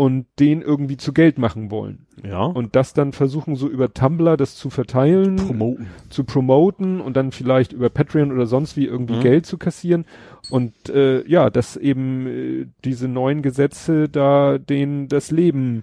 Und 0.00 0.26
den 0.38 0.62
irgendwie 0.62 0.96
zu 0.96 1.12
Geld 1.12 1.38
machen 1.38 1.72
wollen. 1.72 2.06
Ja. 2.24 2.44
Und 2.44 2.76
das 2.76 2.94
dann 2.94 3.12
versuchen, 3.12 3.56
so 3.56 3.68
über 3.68 3.92
Tumblr 3.92 4.36
das 4.36 4.54
zu 4.54 4.70
verteilen 4.70 5.34
promoten. 5.34 5.88
zu 6.08 6.22
promoten 6.22 7.00
und 7.00 7.16
dann 7.16 7.32
vielleicht 7.32 7.72
über 7.72 7.90
Patreon 7.90 8.30
oder 8.30 8.46
sonst 8.46 8.76
wie 8.76 8.84
irgendwie 8.86 9.16
Mhm. 9.16 9.22
Geld 9.22 9.44
zu 9.46 9.58
kassieren. 9.58 10.04
Und 10.50 10.72
äh, 10.88 11.26
ja, 11.26 11.50
dass 11.50 11.76
eben 11.76 12.26
äh, 12.28 12.66
diese 12.84 13.08
neuen 13.08 13.42
Gesetze 13.42 14.08
da 14.08 14.58
denen 14.58 15.08
das 15.08 15.32
Leben 15.32 15.82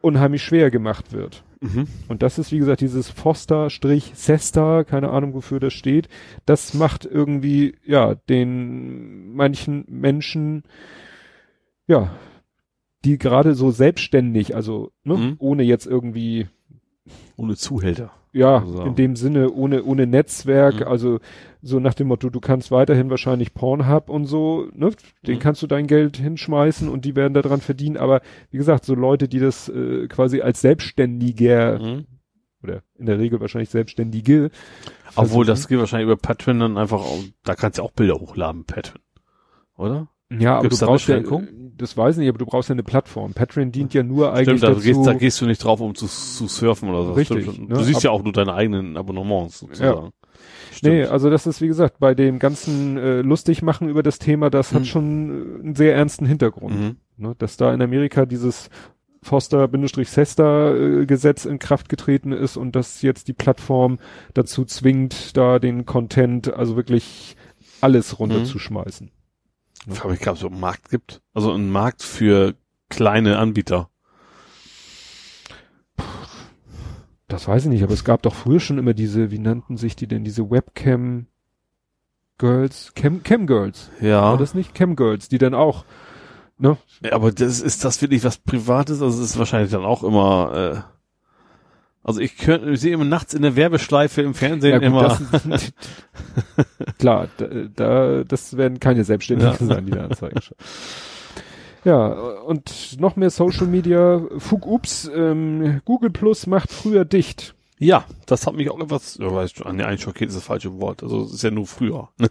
unheimlich 0.00 0.42
schwer 0.42 0.70
gemacht 0.70 1.12
wird. 1.12 1.44
Mhm. 1.60 1.88
Und 2.08 2.22
das 2.22 2.38
ist, 2.38 2.52
wie 2.52 2.58
gesagt, 2.58 2.80
dieses 2.80 3.10
Foster-Sesta, 3.10 4.84
keine 4.84 5.10
Ahnung, 5.10 5.34
wofür 5.34 5.60
das 5.60 5.74
steht. 5.74 6.08
Das 6.46 6.72
macht 6.72 7.04
irgendwie, 7.04 7.74
ja, 7.84 8.14
den 8.14 9.34
manchen 9.34 9.84
Menschen, 9.88 10.62
ja, 11.86 12.12
die 13.04 13.18
gerade 13.18 13.54
so 13.54 13.70
selbstständig, 13.70 14.54
also 14.54 14.90
ne, 15.04 15.16
Mhm. 15.16 15.36
ohne 15.38 15.62
jetzt 15.62 15.86
irgendwie 15.86 16.48
Ohne 17.36 17.56
Zuhälter. 17.56 18.10
ja, 18.32 18.64
So. 18.66 18.82
in 18.82 18.94
dem 18.94 19.16
Sinne 19.16 19.50
ohne 19.50 19.82
ohne 19.84 20.06
Netzwerk, 20.06 20.80
Mhm. 20.80 20.86
also 20.86 21.18
so 21.62 21.80
nach 21.80 21.94
dem 21.94 22.08
Motto, 22.08 22.30
du 22.30 22.40
kannst 22.40 22.70
weiterhin 22.70 23.10
wahrscheinlich 23.10 23.52
Pornhub 23.54 24.08
und 24.10 24.26
so, 24.26 24.68
ne, 24.74 24.90
den 25.26 25.36
Mhm. 25.36 25.40
kannst 25.40 25.62
du 25.62 25.66
dein 25.66 25.86
Geld 25.86 26.16
hinschmeißen 26.18 26.88
und 26.88 27.04
die 27.04 27.16
werden 27.16 27.34
daran 27.34 27.60
verdienen, 27.60 27.96
aber 27.96 28.20
wie 28.50 28.58
gesagt, 28.58 28.84
so 28.84 28.94
Leute, 28.94 29.28
die 29.28 29.38
das 29.40 29.68
äh, 29.68 30.06
quasi 30.08 30.40
als 30.42 30.60
Selbstständiger 30.60 31.78
Mhm. 31.80 32.04
oder 32.62 32.82
in 32.98 33.06
der 33.06 33.18
Regel 33.18 33.40
wahrscheinlich 33.40 33.70
Selbstständige 33.70 34.50
Obwohl, 35.10 35.24
versuchen. 35.26 35.46
das 35.46 35.68
geht 35.68 35.78
wahrscheinlich 35.78 36.06
über 36.06 36.16
Patreon 36.16 36.60
dann 36.60 36.76
einfach, 36.78 37.00
auch, 37.00 37.18
da 37.44 37.54
kannst 37.54 37.78
du 37.78 37.82
auch 37.82 37.92
Bilder 37.92 38.14
hochladen, 38.20 38.64
Patreon. 38.64 39.00
Oder? 39.76 40.08
Ja, 40.38 40.52
aber 40.54 40.62
Gibt's 40.62 40.78
du 40.78 40.86
brauchst 40.86 41.08
ja, 41.08 41.20
das 41.76 41.96
weiß 41.96 42.16
ich 42.16 42.20
nicht, 42.20 42.28
aber 42.28 42.38
du 42.38 42.46
brauchst 42.46 42.68
ja 42.68 42.74
eine 42.74 42.82
Plattform. 42.82 43.32
Patreon 43.32 43.72
dient 43.72 43.94
ja 43.94 44.02
nur 44.02 44.32
eigentlich 44.34 44.58
Stimmt, 44.58 44.62
da 44.62 44.68
dazu. 44.68 44.80
gehst, 44.82 45.06
da 45.06 45.12
gehst 45.14 45.40
du 45.40 45.46
nicht 45.46 45.64
drauf, 45.64 45.80
um 45.80 45.94
zu, 45.94 46.06
zu 46.06 46.46
surfen 46.46 46.90
oder 46.90 47.04
so. 47.04 47.12
Richtig, 47.14 47.44
Stimmt, 47.50 47.68
ne? 47.70 47.74
Du 47.74 47.82
siehst 47.82 47.98
Ab- 47.98 48.02
ja 48.04 48.10
auch 48.10 48.22
nur 48.22 48.32
deine 48.32 48.54
eigenen 48.54 48.96
Abonnements 48.96 49.58
sozusagen. 49.60 50.10
Stimmt. 50.72 50.94
Nee, 50.94 51.04
also 51.04 51.30
das 51.30 51.46
ist 51.46 51.60
wie 51.60 51.66
gesagt 51.68 51.98
bei 51.98 52.14
dem 52.14 52.38
ganzen 52.38 52.96
äh, 52.96 53.20
lustig 53.22 53.62
machen 53.62 53.88
über 53.88 54.02
das 54.02 54.18
Thema, 54.18 54.50
das 54.50 54.72
hat 54.72 54.82
Mhm. 54.82 54.86
schon 54.86 55.30
äh, 55.30 55.62
einen 55.64 55.74
sehr 55.74 55.94
ernsten 55.96 56.26
Hintergrund. 56.26 56.78
mhm. 56.78 56.96
ne, 57.16 57.34
dass 57.38 57.56
da 57.56 57.72
in 57.74 57.82
Amerika 57.82 58.24
dieses 58.26 58.70
Foster-Sesta-Gesetz 59.22 61.44
in 61.44 61.58
Kraft 61.58 61.88
getreten 61.88 62.32
ist 62.32 62.56
und 62.56 62.76
dass 62.76 63.02
jetzt 63.02 63.28
die 63.28 63.32
Plattform 63.32 63.98
dazu 64.34 64.64
zwingt, 64.64 65.36
da 65.36 65.58
den 65.58 65.86
Content, 65.86 66.52
also 66.52 66.76
wirklich 66.76 67.36
alles 67.80 68.18
runterzuschmeißen. 68.18 69.10
Ich 69.86 69.98
frage 69.98 70.14
mich, 70.14 70.28
ob 70.28 70.34
es 70.34 70.40
so 70.40 70.48
einen 70.48 70.60
Markt 70.60 70.90
gibt. 70.90 71.22
Also 71.34 71.52
einen 71.52 71.70
Markt 71.70 72.02
für 72.02 72.54
kleine 72.88 73.38
Anbieter. 73.38 73.88
Das 77.28 77.46
weiß 77.46 77.64
ich 77.64 77.70
nicht, 77.70 77.84
aber 77.84 77.92
es 77.92 78.04
gab 78.04 78.22
doch 78.22 78.34
früher 78.34 78.60
schon 78.60 78.78
immer 78.78 78.92
diese, 78.92 79.30
wie 79.30 79.38
nannten 79.38 79.76
sich 79.76 79.94
die 79.94 80.08
denn, 80.08 80.24
diese 80.24 80.50
Webcam 80.50 81.26
Girls, 82.38 82.92
Cam, 82.94 83.22
Cam 83.22 83.46
Girls. 83.46 83.90
Ja. 84.00 84.22
War 84.22 84.38
das 84.38 84.54
nicht? 84.54 84.74
Cam 84.74 84.96
Girls, 84.96 85.28
die 85.28 85.36
dann 85.36 85.54
auch, 85.54 85.84
ne? 86.58 86.78
ja. 87.04 87.12
Aber 87.12 87.32
das 87.32 87.60
ist 87.60 87.84
das 87.84 88.00
wirklich 88.00 88.24
was 88.24 88.38
Privates? 88.38 89.02
Also 89.02 89.22
es 89.22 89.30
ist 89.30 89.38
wahrscheinlich 89.38 89.70
dann 89.70 89.84
auch 89.84 90.02
immer, 90.02 90.84
äh, 90.88 90.99
also 92.02 92.20
ich 92.20 92.36
könnte, 92.38 92.70
ich 92.70 92.80
sehe 92.80 92.94
immer 92.94 93.04
nachts 93.04 93.34
in 93.34 93.42
der 93.42 93.56
Werbeschleife 93.56 94.22
im 94.22 94.34
Fernsehen 94.34 94.80
immer. 94.82 95.18
das, 95.48 95.72
klar, 96.98 97.28
da, 97.36 97.46
da, 97.74 98.24
das 98.24 98.56
werden 98.56 98.80
keine 98.80 99.04
Selbstständigen 99.04 99.52
Ja. 99.60 99.66
sein, 99.66 99.86
die 99.86 99.92
da 99.92 100.04
Anzeigen. 100.04 100.40
Ja, 101.84 102.08
und 102.08 103.00
noch 103.00 103.16
mehr 103.16 103.30
Social 103.30 103.66
Media. 103.66 104.20
Fug, 104.38 104.66
ups, 104.66 105.10
ähm, 105.14 105.80
Google 105.84 106.10
Plus 106.10 106.46
macht 106.46 106.70
früher 106.72 107.04
dicht. 107.04 107.54
Ja, 107.78 108.04
das 108.26 108.46
hat 108.46 108.54
mich 108.54 108.70
auch 108.70 108.78
etwas, 108.78 109.16
ja, 109.18 109.32
weiß 109.34 109.52
ich, 109.56 109.64
nee, 109.72 109.82
eigentlich 109.82 110.02
schockiert 110.02 110.28
ist 110.28 110.36
das 110.36 110.44
falsche 110.44 110.78
Wort. 110.80 111.02
Also 111.02 111.22
es 111.22 111.32
ist 111.32 111.42
ja 111.42 111.50
nur 111.50 111.66
früher. 111.66 112.10
Ne? 112.18 112.28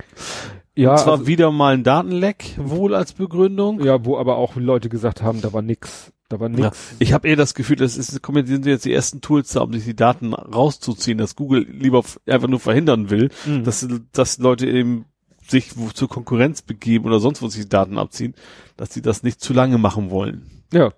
Ja, 0.75 0.91
Und 0.91 0.99
zwar 0.99 1.13
also, 1.13 1.27
wieder 1.27 1.51
mal 1.51 1.73
ein 1.73 1.83
Datenleck 1.83 2.55
wohl 2.57 2.93
als 2.93 3.13
Begründung. 3.13 3.83
ja, 3.83 4.05
wo 4.05 4.17
aber 4.19 4.37
auch 4.37 4.55
Leute 4.55 4.89
gesagt 4.89 5.23
haben, 5.23 5.41
da 5.41 5.51
war 5.51 5.63
nix. 5.63 6.11
Da 6.29 6.39
war 6.39 6.49
Ja, 6.51 6.65
nix. 6.67 6.77
ich 6.99 7.11
habe 7.13 7.27
eher 7.27 7.35
das 7.35 7.55
Gefühl, 7.55 7.75
das 7.75 7.97
ist, 7.97 8.21
kommen 8.21 8.45
sind 8.45 8.65
jetzt 8.67 8.85
die 8.85 8.93
ersten 8.93 9.19
Tools 9.21 9.49
da, 9.51 9.61
um 9.61 9.73
sich 9.73 9.83
die 9.83 9.95
Daten 9.95 10.33
rauszuziehen, 10.33 11.17
dass 11.17 11.35
Google 11.35 11.65
lieber 11.69 12.03
einfach 12.27 12.47
nur 12.47 12.59
verhindern 12.59 13.09
will, 13.09 13.29
Mhm. 13.47 13.63
dass, 13.63 13.87
dass 14.13 14.37
Leute 14.37 14.67
eben 14.67 15.05
sich 15.47 15.75
wo, 15.75 15.89
zur 15.89 16.07
Konkurrenz 16.07 16.61
begeben 16.61 17.05
oder 17.05 17.19
sonst 17.19 17.41
wo 17.41 17.47
sich 17.47 17.63
die 17.63 17.69
Daten 17.69 17.97
abziehen, 17.97 18.35
dass 18.77 18.93
sie 18.93 19.01
das 19.01 19.23
nicht 19.23 19.41
zu 19.41 19.53
lange 19.53 19.79
machen 19.79 20.11
wollen. 20.11 20.45
Ja, 20.71 20.91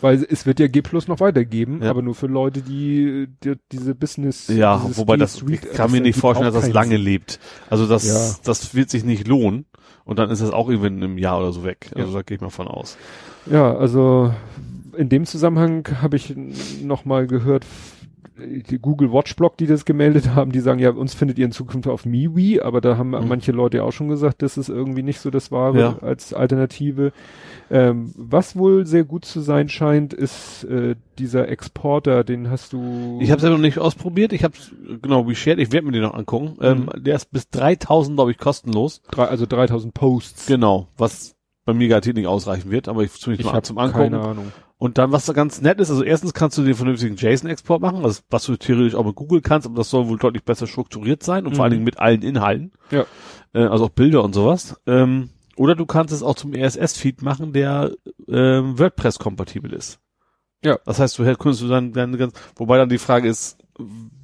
weil 0.00 0.24
es 0.30 0.46
wird 0.46 0.60
ja 0.60 0.68
G 0.68 0.82
Plus 0.82 1.08
noch 1.08 1.18
weitergeben, 1.18 1.82
Ja. 1.82 1.90
aber 1.90 2.00
nur 2.02 2.14
für 2.14 2.28
Leute, 2.28 2.62
die, 2.62 3.26
die 3.42 3.54
diese 3.72 3.96
Business. 3.96 4.46
Ja, 4.46 4.80
wobei 4.94 5.16
das, 5.16 5.42
ich 5.42 5.60
kann 5.72 5.90
mir 5.90 6.00
nicht 6.00 6.16
vorstellen, 6.16 6.52
dass 6.54 6.62
das 6.62 6.72
lange 6.72 6.94
Sinn. 6.94 7.02
lebt. 7.02 7.40
Also 7.68 7.88
das, 7.88 8.06
Ja. 8.06 8.36
das 8.44 8.76
wird 8.76 8.88
sich 8.90 9.02
nicht 9.02 9.26
lohnen. 9.26 9.64
Und 10.04 10.20
dann 10.20 10.30
ist 10.30 10.40
das 10.40 10.50
auch 10.52 10.68
irgendwann 10.68 11.02
im 11.02 11.18
Jahr 11.18 11.40
oder 11.40 11.50
so 11.52 11.64
weg. 11.64 11.90
Also 11.96 12.10
Ja. 12.10 12.14
da 12.18 12.22
gehe 12.22 12.36
ich 12.36 12.40
mal 12.40 12.50
von 12.50 12.68
aus. 12.68 12.96
Ja, 13.50 13.76
also 13.76 14.32
in 14.96 15.08
dem 15.08 15.24
Zusammenhang 15.26 15.86
habe 16.02 16.16
ich 16.16 16.34
noch 16.82 17.04
mal 17.04 17.26
gehört, 17.26 17.64
die 18.38 18.78
Google 18.78 19.12
Watchblog, 19.12 19.56
die 19.56 19.66
das 19.66 19.86
gemeldet 19.86 20.34
haben, 20.34 20.52
die 20.52 20.60
sagen, 20.60 20.78
ja, 20.78 20.90
uns 20.90 21.14
findet 21.14 21.38
ihr 21.38 21.46
in 21.46 21.52
Zukunft 21.52 21.88
auf 21.88 22.04
MeWe, 22.04 22.62
aber 22.62 22.82
da 22.82 22.98
haben 22.98 23.10
Mhm. 23.12 23.28
manche 23.28 23.50
Leute 23.50 23.78
ja 23.78 23.82
auch 23.82 23.92
schon 23.92 24.08
gesagt, 24.08 24.42
das 24.42 24.58
ist 24.58 24.68
irgendwie 24.68 25.02
nicht 25.02 25.20
so 25.20 25.30
das 25.30 25.50
Wahre 25.50 25.80
Ja. 25.80 25.98
als 26.02 26.34
Alternative. 26.34 27.12
Ähm, 27.70 28.12
was 28.14 28.54
wohl 28.54 28.84
sehr 28.84 29.04
gut 29.04 29.24
zu 29.24 29.40
sein 29.40 29.70
scheint, 29.70 30.12
ist 30.12 30.64
äh, 30.64 30.96
dieser 31.18 31.48
Exporter, 31.48 32.24
den 32.24 32.50
hast 32.50 32.74
du... 32.74 33.18
Ich 33.22 33.30
habe 33.30 33.40
selber 33.40 33.56
noch 33.56 33.62
nicht 33.62 33.78
ausprobiert. 33.78 34.34
Ich 34.34 34.44
habe 34.44 34.52
genau 35.00 35.26
WeShared. 35.26 35.58
Ich 35.58 35.72
werde 35.72 35.86
mir 35.86 35.92
den 35.92 36.02
noch 36.02 36.12
angucken. 36.14 36.58
Ähm, 36.60 36.90
der 36.94 37.16
ist 37.16 37.30
bis 37.32 37.48
3000, 37.48 38.18
glaube 38.18 38.32
ich, 38.32 38.38
kostenlos. 38.38 39.00
drei, 39.10 39.24
also 39.28 39.46
3000 39.46 39.94
Posts. 39.94 40.44
Genau. 40.46 40.88
Was 40.98 41.34
bei 41.64 41.72
mir 41.72 41.88
garantiert 41.88 42.16
nicht 42.16 42.26
ausreichen 42.28 42.70
wird, 42.70 42.86
aber 42.86 43.02
ich 43.02 43.12
zumindest 43.12 43.48
Ich 43.48 43.52
mal 43.52 43.62
zum 43.62 43.78
Angucken. 43.78 44.10
keine 44.12 44.20
Ahnung. 44.20 44.52
Und 44.78 44.98
dann, 44.98 45.10
was 45.10 45.24
da 45.24 45.32
ganz 45.32 45.62
nett 45.62 45.80
ist, 45.80 45.88
also 45.90 46.02
erstens 46.02 46.34
kannst 46.34 46.58
du 46.58 46.62
den 46.62 46.74
vernünftigen 46.74 47.16
JSON-Export 47.16 47.80
machen, 47.80 48.04
also 48.04 48.20
was 48.28 48.44
du 48.44 48.56
theoretisch 48.56 48.94
auch 48.94 49.06
mit 49.06 49.14
Google 49.14 49.40
kannst, 49.40 49.66
aber 49.66 49.76
das 49.76 49.88
soll 49.88 50.06
wohl 50.08 50.18
deutlich 50.18 50.44
besser 50.44 50.66
strukturiert 50.66 51.22
sein 51.22 51.46
und 51.46 51.52
vor 51.52 51.60
Mhm. 51.60 51.62
allen 51.62 51.72
Dingen 51.72 51.84
mit 51.84 51.98
allen 51.98 52.20
Inhalten. 52.22 52.72
Ja. 52.90 53.06
Äh, 53.54 53.64
also 53.64 53.86
auch 53.86 53.90
Bilder 53.90 54.22
und 54.22 54.34
sowas. 54.34 54.78
Ähm, 54.86 55.30
oder 55.56 55.74
du 55.74 55.86
kannst 55.86 56.12
es 56.12 56.22
auch 56.22 56.34
zum 56.34 56.52
RSS-Feed 56.54 57.22
machen, 57.22 57.54
der 57.54 57.92
ähm, 58.28 58.78
WordPress-kompatibel 58.78 59.72
ist. 59.72 59.98
Ja. 60.62 60.78
Das 60.84 61.00
heißt, 61.00 61.18
du 61.18 61.24
könntest 61.36 61.62
du 61.62 61.68
dann, 61.68 61.92
dann 61.92 62.16
ganz, 62.18 62.34
wobei 62.56 62.76
dann 62.76 62.90
die 62.90 62.98
Frage 62.98 63.28
ist, 63.30 63.56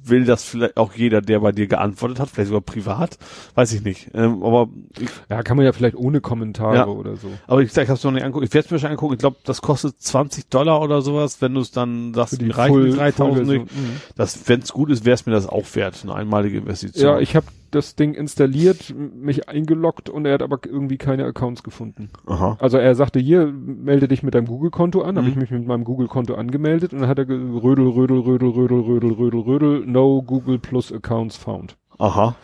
will 0.05 0.25
das 0.25 0.43
vielleicht 0.43 0.77
auch 0.77 0.93
jeder, 0.93 1.21
der 1.21 1.39
bei 1.39 1.51
dir 1.51 1.67
geantwortet 1.67 2.19
hat, 2.19 2.29
vielleicht 2.29 2.49
sogar 2.49 2.61
privat, 2.61 3.17
weiß 3.55 3.73
ich 3.73 3.83
nicht. 3.83 4.11
Ähm, 4.13 4.43
aber 4.43 4.69
ich, 4.99 5.09
Ja, 5.29 5.41
kann 5.43 5.57
man 5.57 5.65
ja 5.65 5.71
vielleicht 5.73 5.95
ohne 5.95 6.21
Kommentare 6.21 6.75
Ja. 6.75 6.87
oder 6.87 7.15
so. 7.15 7.27
aber 7.47 7.61
ich, 7.61 7.71
ich 7.71 7.77
habe 7.77 7.93
es 7.93 8.03
noch 8.03 8.11
nicht 8.11 8.23
angucken. 8.23 8.45
Ich 8.45 8.53
werde 8.53 8.65
es 8.65 8.71
mir 8.71 8.79
schon 8.79 8.89
angucken. 8.91 9.13
Ich 9.13 9.19
glaube, 9.19 9.37
das 9.45 9.61
kostet 9.61 9.99
20 10.01 10.49
Dollar 10.49 10.81
oder 10.81 11.01
sowas, 11.01 11.41
wenn 11.41 11.53
du 11.53 11.61
es 11.61 11.71
dann 11.71 12.13
sagst, 12.13 12.41
mir 12.41 12.57
reichen 12.57 12.85
die 12.85 12.91
3000 12.91 13.47
nicht. 13.47 13.65
Mhm. 13.65 14.01
Das, 14.15 14.47
wenn 14.47 14.59
es 14.61 14.71
gut 14.73 14.89
ist, 14.89 15.05
wäre 15.05 15.15
es 15.15 15.25
mir 15.25 15.33
das 15.33 15.47
auch 15.47 15.65
wert, 15.75 15.99
eine 16.03 16.13
einmalige 16.15 16.57
Investition. 16.59 17.03
Ja, 17.13 17.19
ich 17.19 17.35
habe 17.35 17.45
das 17.71 17.95
Ding 17.95 18.13
installiert, 18.13 18.93
mich 18.95 19.49
eingeloggt 19.49 20.07
und 20.07 20.27
er 20.27 20.33
hat 20.35 20.43
aber 20.43 20.59
irgendwie 20.63 20.97
keine 20.97 21.25
Accounts 21.25 21.63
gefunden. 21.63 22.09
Aha. 22.27 22.55
Also 22.59 22.77
er 22.77 22.93
sagte, 22.93 23.19
hier, 23.19 23.47
melde 23.51 24.07
dich 24.07 24.21
mit 24.21 24.35
deinem 24.35 24.45
Google-Konto 24.45 25.01
an. 25.01 25.15
Habe 25.17 25.23
Mhm. 25.25 25.31
ich 25.31 25.35
mich 25.37 25.49
mit 25.49 25.65
meinem 25.65 25.83
Google-Konto 25.83 26.35
angemeldet 26.35 26.93
und 26.93 26.99
dann 27.01 27.09
hat 27.09 27.17
er 27.17 27.27
rödel, 27.27 27.87
rödel, 27.87 28.19
rödel, 28.19 28.49
rödel, 28.49 28.79
rödel, 28.79 29.11
rödel, 29.13 29.39
rödel, 29.39 29.87
no 29.93 30.21
Google 30.21 30.59
Plus 30.59 30.91
Accounts 30.91 31.37
found. 31.37 31.77
Aha. 31.97 32.35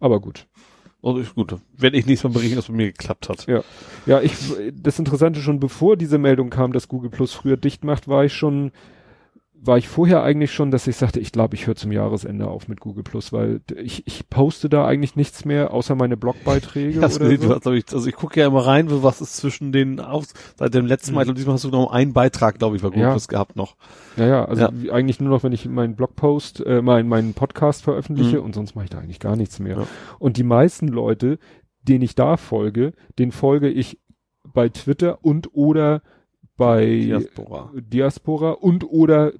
Aber 0.00 0.20
gut. 0.20 0.46
Also 1.02 1.20
ist 1.20 1.34
gut. 1.34 1.54
Werde 1.76 1.96
ich 1.96 2.06
nächstes 2.06 2.28
Mal 2.28 2.34
berichten, 2.34 2.58
was 2.58 2.66
bei 2.66 2.74
mir 2.74 2.86
geklappt 2.86 3.28
hat. 3.28 3.46
Ja. 3.46 3.62
Ja, 4.06 4.20
ich, 4.20 4.32
das 4.74 4.98
Interessante 4.98 5.40
schon 5.40 5.60
bevor 5.60 5.96
diese 5.96 6.18
Meldung 6.18 6.50
kam, 6.50 6.72
dass 6.72 6.88
Google 6.88 7.10
Plus 7.10 7.32
früher 7.32 7.56
dicht 7.56 7.84
macht, 7.84 8.08
war 8.08 8.24
ich 8.24 8.32
schon, 8.32 8.72
war 9.62 9.78
ich 9.78 9.88
vorher 9.88 10.22
eigentlich 10.22 10.52
schon, 10.52 10.70
dass 10.70 10.86
ich 10.86 10.96
sagte, 10.96 11.18
ich 11.18 11.32
glaube, 11.32 11.54
ich 11.56 11.66
höre 11.66 11.74
zum 11.74 11.90
Jahresende 11.90 12.46
auf 12.46 12.68
mit 12.68 12.78
Google 12.80 13.02
Plus, 13.02 13.32
weil 13.32 13.60
ich, 13.76 14.06
ich 14.06 14.28
poste 14.30 14.68
da 14.68 14.86
eigentlich 14.86 15.16
nichts 15.16 15.44
mehr, 15.44 15.72
außer 15.72 15.94
meine 15.96 16.16
Blogbeiträge 16.16 17.00
Hast 17.02 17.20
oder 17.20 17.30
du 17.36 17.36
so. 17.48 17.54
hast, 17.54 17.66
ich, 17.66 17.84
also 17.92 18.06
ich 18.08 18.14
gucke 18.14 18.38
ja 18.38 18.46
immer 18.46 18.64
rein, 18.64 18.86
was 19.02 19.20
ist 19.20 19.36
zwischen 19.36 19.72
den 19.72 19.98
aus, 19.98 20.34
seit 20.56 20.72
dem 20.74 20.86
letzten 20.86 21.14
Mal, 21.14 21.24
Mhm. 21.24 21.30
und 21.30 21.38
diesmal 21.38 21.54
hast 21.54 21.64
du 21.64 21.70
noch 21.70 21.90
einen 21.90 22.12
Beitrag, 22.12 22.58
glaube 22.58 22.76
ich, 22.76 22.82
bei 22.82 22.88
Google 22.88 23.02
Ja. 23.02 23.10
Plus 23.10 23.26
gehabt 23.28 23.56
noch. 23.56 23.76
Ja, 24.16 24.26
ja, 24.26 24.44
also 24.44 24.62
Ja. 24.62 24.92
eigentlich 24.92 25.18
nur 25.20 25.30
noch, 25.30 25.42
wenn 25.42 25.52
ich 25.52 25.66
meinen 25.66 25.96
Blogpost, 25.96 26.64
äh, 26.64 26.80
meinen 26.82 27.08
meinen 27.08 27.34
Podcast 27.34 27.82
veröffentliche 27.82 28.38
Mhm. 28.38 28.44
und 28.44 28.54
sonst 28.54 28.74
mache 28.76 28.84
ich 28.84 28.90
da 28.90 28.98
eigentlich 28.98 29.20
gar 29.20 29.34
nichts 29.36 29.58
mehr. 29.58 29.78
Ja. 29.78 29.86
Und 30.20 30.36
die 30.36 30.44
meisten 30.44 30.86
Leute, 30.88 31.38
denen 31.82 32.02
ich 32.02 32.14
da 32.14 32.36
folge, 32.36 32.92
den 33.18 33.32
folge 33.32 33.68
ich 33.68 33.98
bei 34.44 34.68
Twitter 34.68 35.24
und 35.24 35.54
oder 35.54 36.02
bei 36.56 36.86
Diaspora. 36.86 37.70
Diaspora 37.74 38.50
und 38.52 38.84
oder 38.84 39.32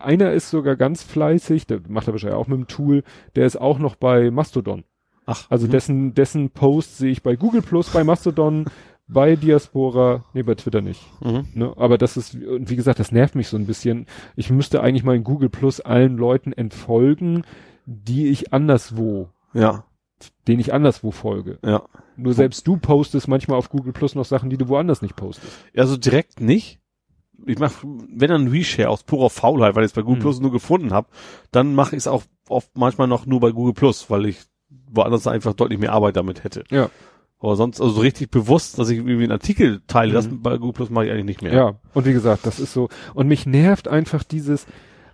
einer 0.00 0.32
ist 0.32 0.50
sogar 0.50 0.76
ganz 0.76 1.02
fleißig, 1.02 1.66
der 1.66 1.80
macht 1.88 2.08
er 2.08 2.14
wahrscheinlich 2.14 2.38
auch 2.38 2.48
mit 2.48 2.58
dem 2.58 2.66
Tool, 2.66 3.02
der 3.36 3.46
ist 3.46 3.56
auch 3.56 3.78
noch 3.78 3.96
bei 3.96 4.30
Mastodon. 4.30 4.84
Ach, 5.26 5.46
Also 5.50 5.66
mhm. 5.66 5.70
dessen 5.70 6.14
dessen 6.14 6.50
Post 6.50 6.98
sehe 6.98 7.12
ich 7.12 7.22
bei 7.22 7.36
Google 7.36 7.62
Plus, 7.62 7.90
bei 7.90 8.04
Mastodon, 8.04 8.64
bei 9.06 9.36
Diaspora, 9.36 10.24
nee, 10.32 10.42
bei 10.42 10.54
Twitter 10.54 10.80
nicht. 10.80 11.02
Mhm. 11.22 11.46
Ne? 11.54 11.72
Aber 11.76 11.98
das 11.98 12.16
ist, 12.16 12.34
und 12.34 12.70
wie 12.70 12.76
gesagt, 12.76 12.98
das 12.98 13.12
nervt 13.12 13.34
mich 13.34 13.48
so 13.48 13.56
ein 13.56 13.66
bisschen. 13.66 14.06
Ich 14.36 14.50
müsste 14.50 14.82
eigentlich 14.82 15.04
mal 15.04 15.16
in 15.16 15.24
Google 15.24 15.50
Plus 15.50 15.80
allen 15.80 16.16
Leuten 16.16 16.52
entfolgen, 16.52 17.44
die 17.86 18.28
ich 18.28 18.52
anderswo, 18.52 19.28
Ja, 19.54 19.84
denen 20.46 20.60
ich 20.60 20.72
anderswo 20.72 21.10
folge. 21.10 21.58
ja. 21.64 21.82
Nur 22.16 22.34
selbst 22.34 22.66
du 22.66 22.76
postest 22.76 23.26
manchmal 23.26 23.56
auf 23.56 23.70
Google 23.70 23.94
Plus 23.94 24.14
noch 24.14 24.26
Sachen, 24.26 24.50
die 24.50 24.58
du 24.58 24.68
woanders 24.68 25.00
nicht 25.00 25.16
postest. 25.16 25.50
Also 25.74 25.96
direkt 25.96 26.40
nicht. 26.40 26.78
Ich 27.46 27.58
mach, 27.58 27.72
wenn 27.82 28.28
dann 28.28 28.48
Reshare 28.48 28.90
aus 28.90 29.02
purer 29.02 29.30
Faulheit, 29.30 29.74
weil 29.74 29.82
ich 29.84 29.90
es 29.90 29.94
bei 29.94 30.02
Google 30.02 30.18
Mhm. 30.18 30.20
Plus 30.22 30.40
nur 30.40 30.52
gefunden 30.52 30.92
habe, 30.92 31.08
dann 31.50 31.74
mache 31.74 31.96
ich 31.96 32.02
es 32.02 32.06
auch 32.06 32.22
oft 32.48 32.70
manchmal 32.76 33.08
noch 33.08 33.24
nur 33.26 33.40
bei 33.40 33.50
Google 33.50 33.72
Plus, 33.72 34.10
weil 34.10 34.26
ich 34.26 34.40
woanders 34.90 35.26
einfach 35.26 35.54
deutlich 35.54 35.78
mehr 35.80 35.92
Arbeit 35.92 36.16
damit 36.16 36.44
hätte. 36.44 36.64
Ja. 36.70 36.90
Aber 37.40 37.56
sonst, 37.56 37.80
also 37.80 37.94
so 37.94 38.00
richtig 38.02 38.30
bewusst, 38.30 38.78
dass 38.78 38.90
ich 38.90 38.98
irgendwie 38.98 39.14
einen 39.24 39.32
Artikel 39.32 39.80
teile, 39.88 40.12
das 40.12 40.28
Mhm. 40.30 40.42
bei 40.42 40.58
Google 40.58 40.74
Plus 40.74 40.90
mache 40.90 41.06
ich 41.06 41.10
eigentlich 41.12 41.24
nicht 41.24 41.42
mehr. 41.42 41.54
Ja. 41.54 41.74
Und 41.94 42.04
wie 42.06 42.12
gesagt, 42.12 42.46
das 42.46 42.60
ist 42.60 42.72
so. 42.74 42.88
Und 43.14 43.26
mich 43.26 43.46
nervt 43.46 43.88
einfach 43.88 44.22
dieses, 44.22 44.66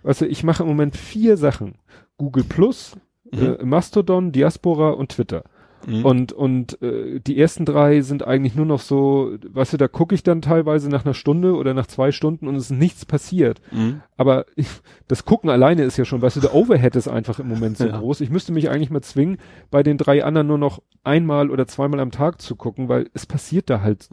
also 0.03 0.25
ich 0.25 0.43
mache 0.43 0.63
im 0.63 0.69
Moment 0.69 0.95
vier 0.97 1.37
Sachen. 1.37 1.75
Google 2.17 2.43
Plus, 2.43 2.97
Mhm. 3.31 3.57
äh, 3.59 3.65
Mastodon, 3.65 4.31
Diaspora 4.31 4.91
und 4.91 5.09
Twitter. 5.09 5.43
Mhm. 5.87 6.05
Und, 6.05 6.33
und 6.33 6.81
äh, 6.81 7.21
die 7.21 7.39
ersten 7.39 7.63
drei 7.63 8.01
sind 8.01 8.27
eigentlich 8.27 8.53
nur 8.53 8.65
noch 8.65 8.81
so, 8.81 9.31
weißt 9.49 9.71
du, 9.73 9.77
da 9.77 9.87
gucke 9.87 10.13
ich 10.13 10.23
dann 10.23 10.41
teilweise 10.41 10.89
nach 10.89 11.05
einer 11.05 11.13
Stunde 11.13 11.55
oder 11.55 11.73
nach 11.73 11.87
zwei 11.87 12.11
Stunden 12.11 12.49
und 12.49 12.55
es 12.55 12.65
ist 12.65 12.77
nichts 12.77 13.05
passiert. 13.05 13.61
Mhm. 13.71 14.01
Aber 14.17 14.45
ich, 14.57 14.67
das 15.07 15.23
Gucken 15.23 15.49
alleine 15.49 15.83
ist 15.83 15.95
ja 15.95 16.03
schon, 16.03 16.21
weißt 16.21 16.35
du, 16.35 16.41
der 16.41 16.53
Overhead 16.53 16.97
ist 16.97 17.07
einfach 17.07 17.39
im 17.39 17.47
Moment 17.47 17.77
so 17.77 17.85
Ja. 17.85 17.97
groß. 17.97 18.19
Ich 18.21 18.29
müsste 18.29 18.51
mich 18.51 18.69
eigentlich 18.69 18.89
mal 18.89 19.01
zwingen, 19.01 19.37
bei 19.71 19.81
den 19.81 19.97
drei 19.97 20.23
anderen 20.25 20.47
nur 20.47 20.57
noch 20.57 20.81
einmal 21.05 21.49
oder 21.49 21.65
zweimal 21.65 22.01
am 22.01 22.11
Tag 22.11 22.41
zu 22.41 22.57
gucken, 22.57 22.89
weil 22.89 23.09
es 23.13 23.25
passiert 23.25 23.69
da 23.69 23.79
halt. 23.81 24.09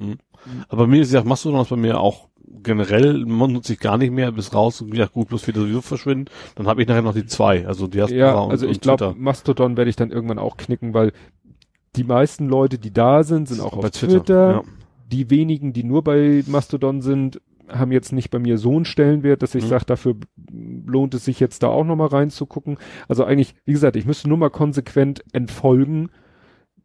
Aber 0.68 0.84
bei 0.84 0.86
mir 0.86 1.02
ist 1.02 1.12
ja, 1.12 1.24
Mastodon 1.24 1.62
ist 1.62 1.70
bei 1.70 1.76
mir 1.76 1.98
auch 1.98 2.28
generell, 2.62 3.24
nutze 3.24 3.74
ich 3.74 3.80
gar 3.80 3.98
nicht 3.98 4.12
mehr 4.12 4.32
bis 4.32 4.54
raus 4.54 4.80
und 4.80 4.92
wieder 4.92 5.08
Google 5.08 5.28
Plus 5.28 5.46
wieder 5.46 5.60
sowieso 5.60 5.80
verschwinden. 5.82 6.30
Dann 6.54 6.66
habe 6.66 6.82
ich 6.82 6.88
nachher 6.88 7.02
noch 7.02 7.14
die 7.14 7.26
zwei, 7.26 7.66
also 7.66 7.86
Diaspora 7.86 8.18
Ja, 8.18 8.34
und, 8.38 8.50
also 8.50 8.66
ich 8.66 8.80
glaube. 8.80 9.14
Mastodon 9.16 9.76
werde 9.76 9.90
ich 9.90 9.96
dann 9.96 10.10
irgendwann 10.10 10.38
auch 10.38 10.56
knicken, 10.56 10.94
weil 10.94 11.12
die 11.96 12.04
meisten 12.04 12.48
Leute, 12.48 12.78
die 12.78 12.92
da 12.92 13.22
sind, 13.22 13.48
sind 13.48 13.60
auch 13.60 13.72
auf 13.76 13.90
Twitter. 13.90 14.08
Twitter, 14.08 14.64
Die 15.10 15.30
wenigen, 15.30 15.72
die 15.72 15.84
nur 15.84 16.02
bei 16.02 16.42
Mastodon 16.46 17.00
sind, 17.00 17.40
haben 17.68 17.92
jetzt 17.92 18.12
nicht 18.12 18.30
bei 18.30 18.38
mir 18.38 18.58
so 18.58 18.76
einen 18.76 18.84
Stellenwert, 18.84 19.42
dass 19.42 19.54
ich 19.54 19.64
Mhm. 19.64 19.68
sage, 19.68 19.84
dafür 19.86 20.16
lohnt 20.86 21.14
es 21.14 21.24
sich 21.24 21.40
jetzt 21.40 21.62
da 21.62 21.68
auch 21.68 21.84
nochmal 21.84 22.08
reinzugucken. 22.08 22.78
Also 23.08 23.24
eigentlich, 23.24 23.54
wie 23.64 23.72
gesagt, 23.72 23.96
ich 23.96 24.06
müsste 24.06 24.28
nur 24.28 24.38
mal 24.38 24.50
konsequent 24.50 25.24
entfolgen 25.32 26.10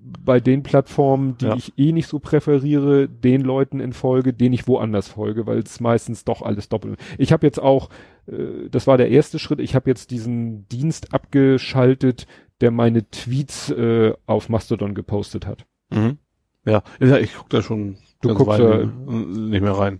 bei 0.04 0.40
den 0.40 0.64
Plattformen, 0.64 1.38
die 1.38 1.46
Ja. 1.46 1.56
ich 1.56 1.74
eh 1.78 1.92
nicht 1.92 2.08
so 2.08 2.20
präferiere, 2.20 3.08
den 3.08 3.42
Leuten 3.42 3.80
entfolge, 3.80 4.34
denen 4.34 4.54
ich 4.54 4.68
woanders 4.68 5.08
folge, 5.08 5.46
weil 5.46 5.60
es 5.60 5.80
meistens 5.80 6.24
doch 6.26 6.42
alles 6.42 6.70
doppelt. 6.70 7.00
Ich 7.18 7.32
habe 7.32 7.46
jetzt 7.46 7.60
auch, 7.62 7.90
äh, 8.28 8.70
das 8.70 8.88
war 8.88 8.98
der 8.98 9.10
erste 9.10 9.38
Schritt, 9.40 9.60
ich 9.60 9.76
habe 9.76 9.90
jetzt 9.90 10.12
diesen 10.12 10.68
Dienst 10.70 11.14
abgeschaltet, 11.14 12.26
der 12.62 12.72
meine 12.72 13.10
Tweets 13.10 13.70
äh, 13.72 14.14
auf 14.26 14.50
Mastodon 14.50 14.94
gepostet 14.96 15.46
hat. 15.46 15.66
Mhm. 15.92 16.18
Ja, 16.66 16.84
ich 17.00 17.34
gucke 17.36 17.50
da 17.50 17.62
schon 17.62 17.98
Du 18.22 18.30
guckst 18.36 18.46
Weile 18.48 18.86
nicht 18.86 19.62
mehr 19.62 19.72
rein. 19.78 20.00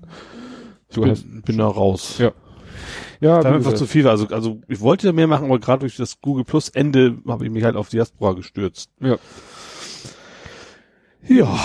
Ich 0.90 0.96
Du 0.96 1.02
bin, 1.02 1.10
hast- 1.12 1.26
bin 1.46 1.58
da 1.58 1.68
raus. 1.68 2.18
Ja. 2.20 2.32
Ja, 3.20 3.40
Da 3.42 3.52
wie 3.52 3.56
einfach 3.56 3.74
zu 3.74 3.86
viel. 3.86 4.08
Also, 4.08 4.28
also 4.28 4.62
ich 4.68 4.80
wollte 4.80 5.12
mehr 5.14 5.28
machen, 5.28 5.46
aber 5.46 5.60
gerade 5.60 5.82
durch 5.82 5.96
das 5.98 6.22
Google 6.22 6.44
Plus 6.44 6.70
Ende 6.70 7.18
habe 7.28 7.46
ich 7.46 7.52
mich 7.52 7.64
halt 7.64 7.76
auf 7.76 7.90
Diaspora 7.90 8.34
gestürzt. 8.34 8.92
Ja. 9.00 9.18
Ja. 11.28 11.58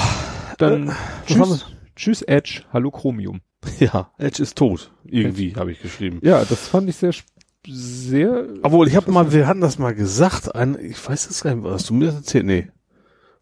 Dann 0.58 0.88
Äh, 0.88 0.92
haben 0.92 1.42
tschüss, 1.50 1.66
tschüss 1.96 2.22
Edge, 2.22 2.62
hallo 2.72 2.90
Chromium. 2.90 3.40
Ja, 3.80 4.10
Edge 4.18 4.42
ist 4.42 4.56
tot. 4.56 4.90
Irgendwie 5.04 5.54
habe 5.56 5.72
ich 5.72 5.80
geschrieben. 5.82 6.20
Ja, 6.22 6.44
das 6.44 6.68
fand 6.68 6.88
ich 6.88 6.96
sehr, 6.96 7.12
sehr. 7.66 8.44
Obwohl, 8.62 8.86
ich 8.88 8.94
habe 8.96 9.10
mal, 9.10 9.32
wir 9.32 9.46
hatten 9.46 9.60
das 9.60 9.78
mal 9.78 9.94
gesagt, 9.94 10.54
ein, 10.54 10.78
ich 10.80 11.08
weiß 11.08 11.28
es 11.30 11.42
gar 11.42 11.54
nicht, 11.54 11.66
hast 11.68 11.90
du 11.90 11.94
mir 11.94 12.06
das 12.06 12.14
erzählt? 12.16 12.46
Nee. 12.46 12.68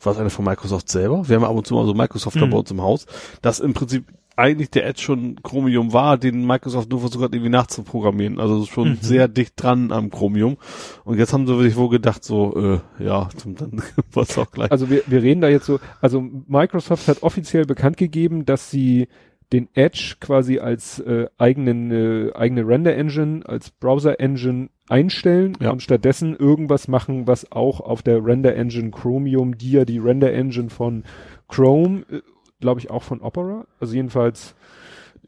War 0.00 0.12
es 0.12 0.18
eine 0.18 0.30
von 0.30 0.44
Microsoft 0.44 0.88
selber? 0.88 1.28
Wir 1.28 1.36
haben 1.36 1.44
ab 1.44 1.54
und 1.54 1.66
zu 1.66 1.74
mal 1.74 1.86
so 1.86 1.94
Microsoft 1.94 2.36
Mhm. 2.36 2.52
im 2.70 2.82
Haus, 2.82 3.06
dass 3.42 3.60
im 3.60 3.74
Prinzip 3.74 4.06
eigentlich 4.36 4.70
der 4.70 4.86
Edge 4.86 5.00
schon 5.00 5.36
Chromium 5.42 5.92
war, 5.92 6.18
den 6.18 6.46
Microsoft 6.46 6.90
nur 6.90 7.00
versucht 7.00 7.24
hat, 7.24 7.34
irgendwie 7.34 7.50
nachzuprogrammieren. 7.50 8.40
Also 8.40 8.64
schon 8.66 8.90
mhm. 8.90 8.98
sehr 9.00 9.28
dicht 9.28 9.54
dran 9.56 9.92
am 9.92 10.10
Chromium. 10.10 10.56
Und 11.04 11.18
jetzt 11.18 11.32
haben 11.32 11.46
sie 11.46 11.62
sich 11.62 11.76
wohl 11.76 11.88
gedacht, 11.88 12.24
so, 12.24 12.80
äh, 12.98 13.04
ja, 13.04 13.28
dann 13.44 13.82
was 14.12 14.36
auch 14.38 14.50
gleich. 14.50 14.70
Also 14.70 14.90
wir, 14.90 15.02
wir 15.06 15.22
reden 15.22 15.40
da 15.40 15.48
jetzt 15.48 15.66
so, 15.66 15.78
also 16.00 16.20
Microsoft 16.20 17.08
hat 17.08 17.22
offiziell 17.22 17.64
bekannt 17.64 17.96
gegeben, 17.96 18.44
dass 18.44 18.70
sie 18.70 19.08
den 19.52 19.68
Edge 19.74 20.16
quasi 20.20 20.58
als 20.58 20.98
äh, 21.00 21.26
eigenen 21.38 21.90
äh, 21.92 22.32
eigene 22.34 22.66
Render 22.66 22.96
Engine 22.96 23.42
als 23.46 23.70
Browser 23.70 24.18
Engine 24.18 24.70
einstellen 24.88 25.56
ja. 25.60 25.70
und 25.70 25.82
stattdessen 25.82 26.34
irgendwas 26.34 26.88
machen, 26.88 27.26
was 27.26 27.52
auch 27.52 27.80
auf 27.80 28.02
der 28.02 28.24
Render 28.24 28.56
Engine 28.56 28.90
Chromium, 28.90 29.56
die 29.56 29.72
ja 29.72 29.84
die 29.84 29.98
Render 29.98 30.32
Engine 30.32 30.70
von 30.70 31.04
Chrome, 31.48 32.04
äh, 32.10 32.20
glaube 32.64 32.80
ich 32.80 32.90
auch 32.90 33.02
von 33.02 33.20
Opera, 33.20 33.66
also 33.78 33.94
jedenfalls 33.94 34.54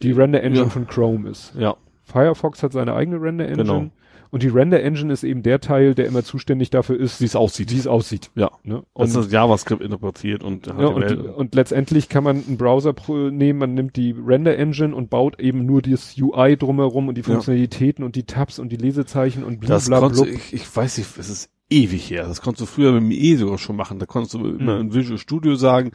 die 0.02 0.12
Render 0.12 0.42
Engine 0.42 0.64
ja. 0.64 0.70
von 0.70 0.86
Chrome 0.86 1.28
ist. 1.28 1.54
Ja. 1.54 1.76
Firefox 2.02 2.62
hat 2.62 2.72
seine 2.72 2.94
eigene 2.94 3.20
Render 3.20 3.44
Engine. 3.44 3.64
Genau. 3.64 3.90
Und 4.30 4.42
die 4.42 4.48
Render 4.48 4.82
Engine 4.82 5.12
ist 5.12 5.22
eben 5.22 5.42
der 5.42 5.60
Teil, 5.60 5.94
der 5.94 6.06
immer 6.06 6.24
zuständig 6.24 6.70
dafür 6.70 6.98
ist, 6.98 7.20
wie 7.20 7.26
es 7.26 7.36
aussieht. 7.36 7.70
Wie 7.70 7.78
es 7.78 7.86
aussieht. 7.86 8.30
Ja. 8.34 8.50
Ne? 8.64 8.82
Und 8.94 9.14
das 9.14 9.26
ist 9.26 9.32
JavaScript 9.32 9.82
interpretiert 9.82 10.42
und, 10.42 10.66
ja, 10.66 10.72
und, 10.72 11.04
und, 11.04 11.54
letztendlich 11.54 12.08
kann 12.08 12.24
man 12.24 12.42
einen 12.46 12.56
Browser 12.56 12.94
nehmen, 13.30 13.58
man 13.58 13.74
nimmt 13.74 13.96
die 13.96 14.12
Render 14.12 14.56
Engine 14.56 14.94
und 14.96 15.10
baut 15.10 15.38
eben 15.38 15.66
nur 15.66 15.82
das 15.82 16.16
UI 16.18 16.56
drumherum 16.56 17.08
und 17.08 17.16
die 17.16 17.22
Funktionalitäten 17.22 18.02
ja. 18.02 18.06
und 18.06 18.16
die 18.16 18.24
Tabs 18.24 18.58
und 18.58 18.70
die 18.70 18.76
Lesezeichen 18.76 19.44
und 19.44 19.60
blablabla. 19.60 20.24
Ich, 20.26 20.54
ich 20.54 20.76
weiß 20.76 20.98
nicht, 20.98 21.18
es 21.18 21.28
ist 21.28 21.50
ewig 21.70 22.10
her. 22.10 22.26
Das 22.26 22.40
konntest 22.40 22.62
du 22.62 22.66
früher 22.66 22.92
mit 22.92 23.02
dem 23.02 23.10
E 23.10 23.36
sogar 23.36 23.58
schon 23.58 23.76
machen. 23.76 23.98
Da 23.98 24.06
konntest 24.06 24.34
du 24.34 24.44
immer 24.46 24.78
in 24.78 24.94
Visual 24.94 25.18
Studio 25.18 25.54
sagen, 25.54 25.92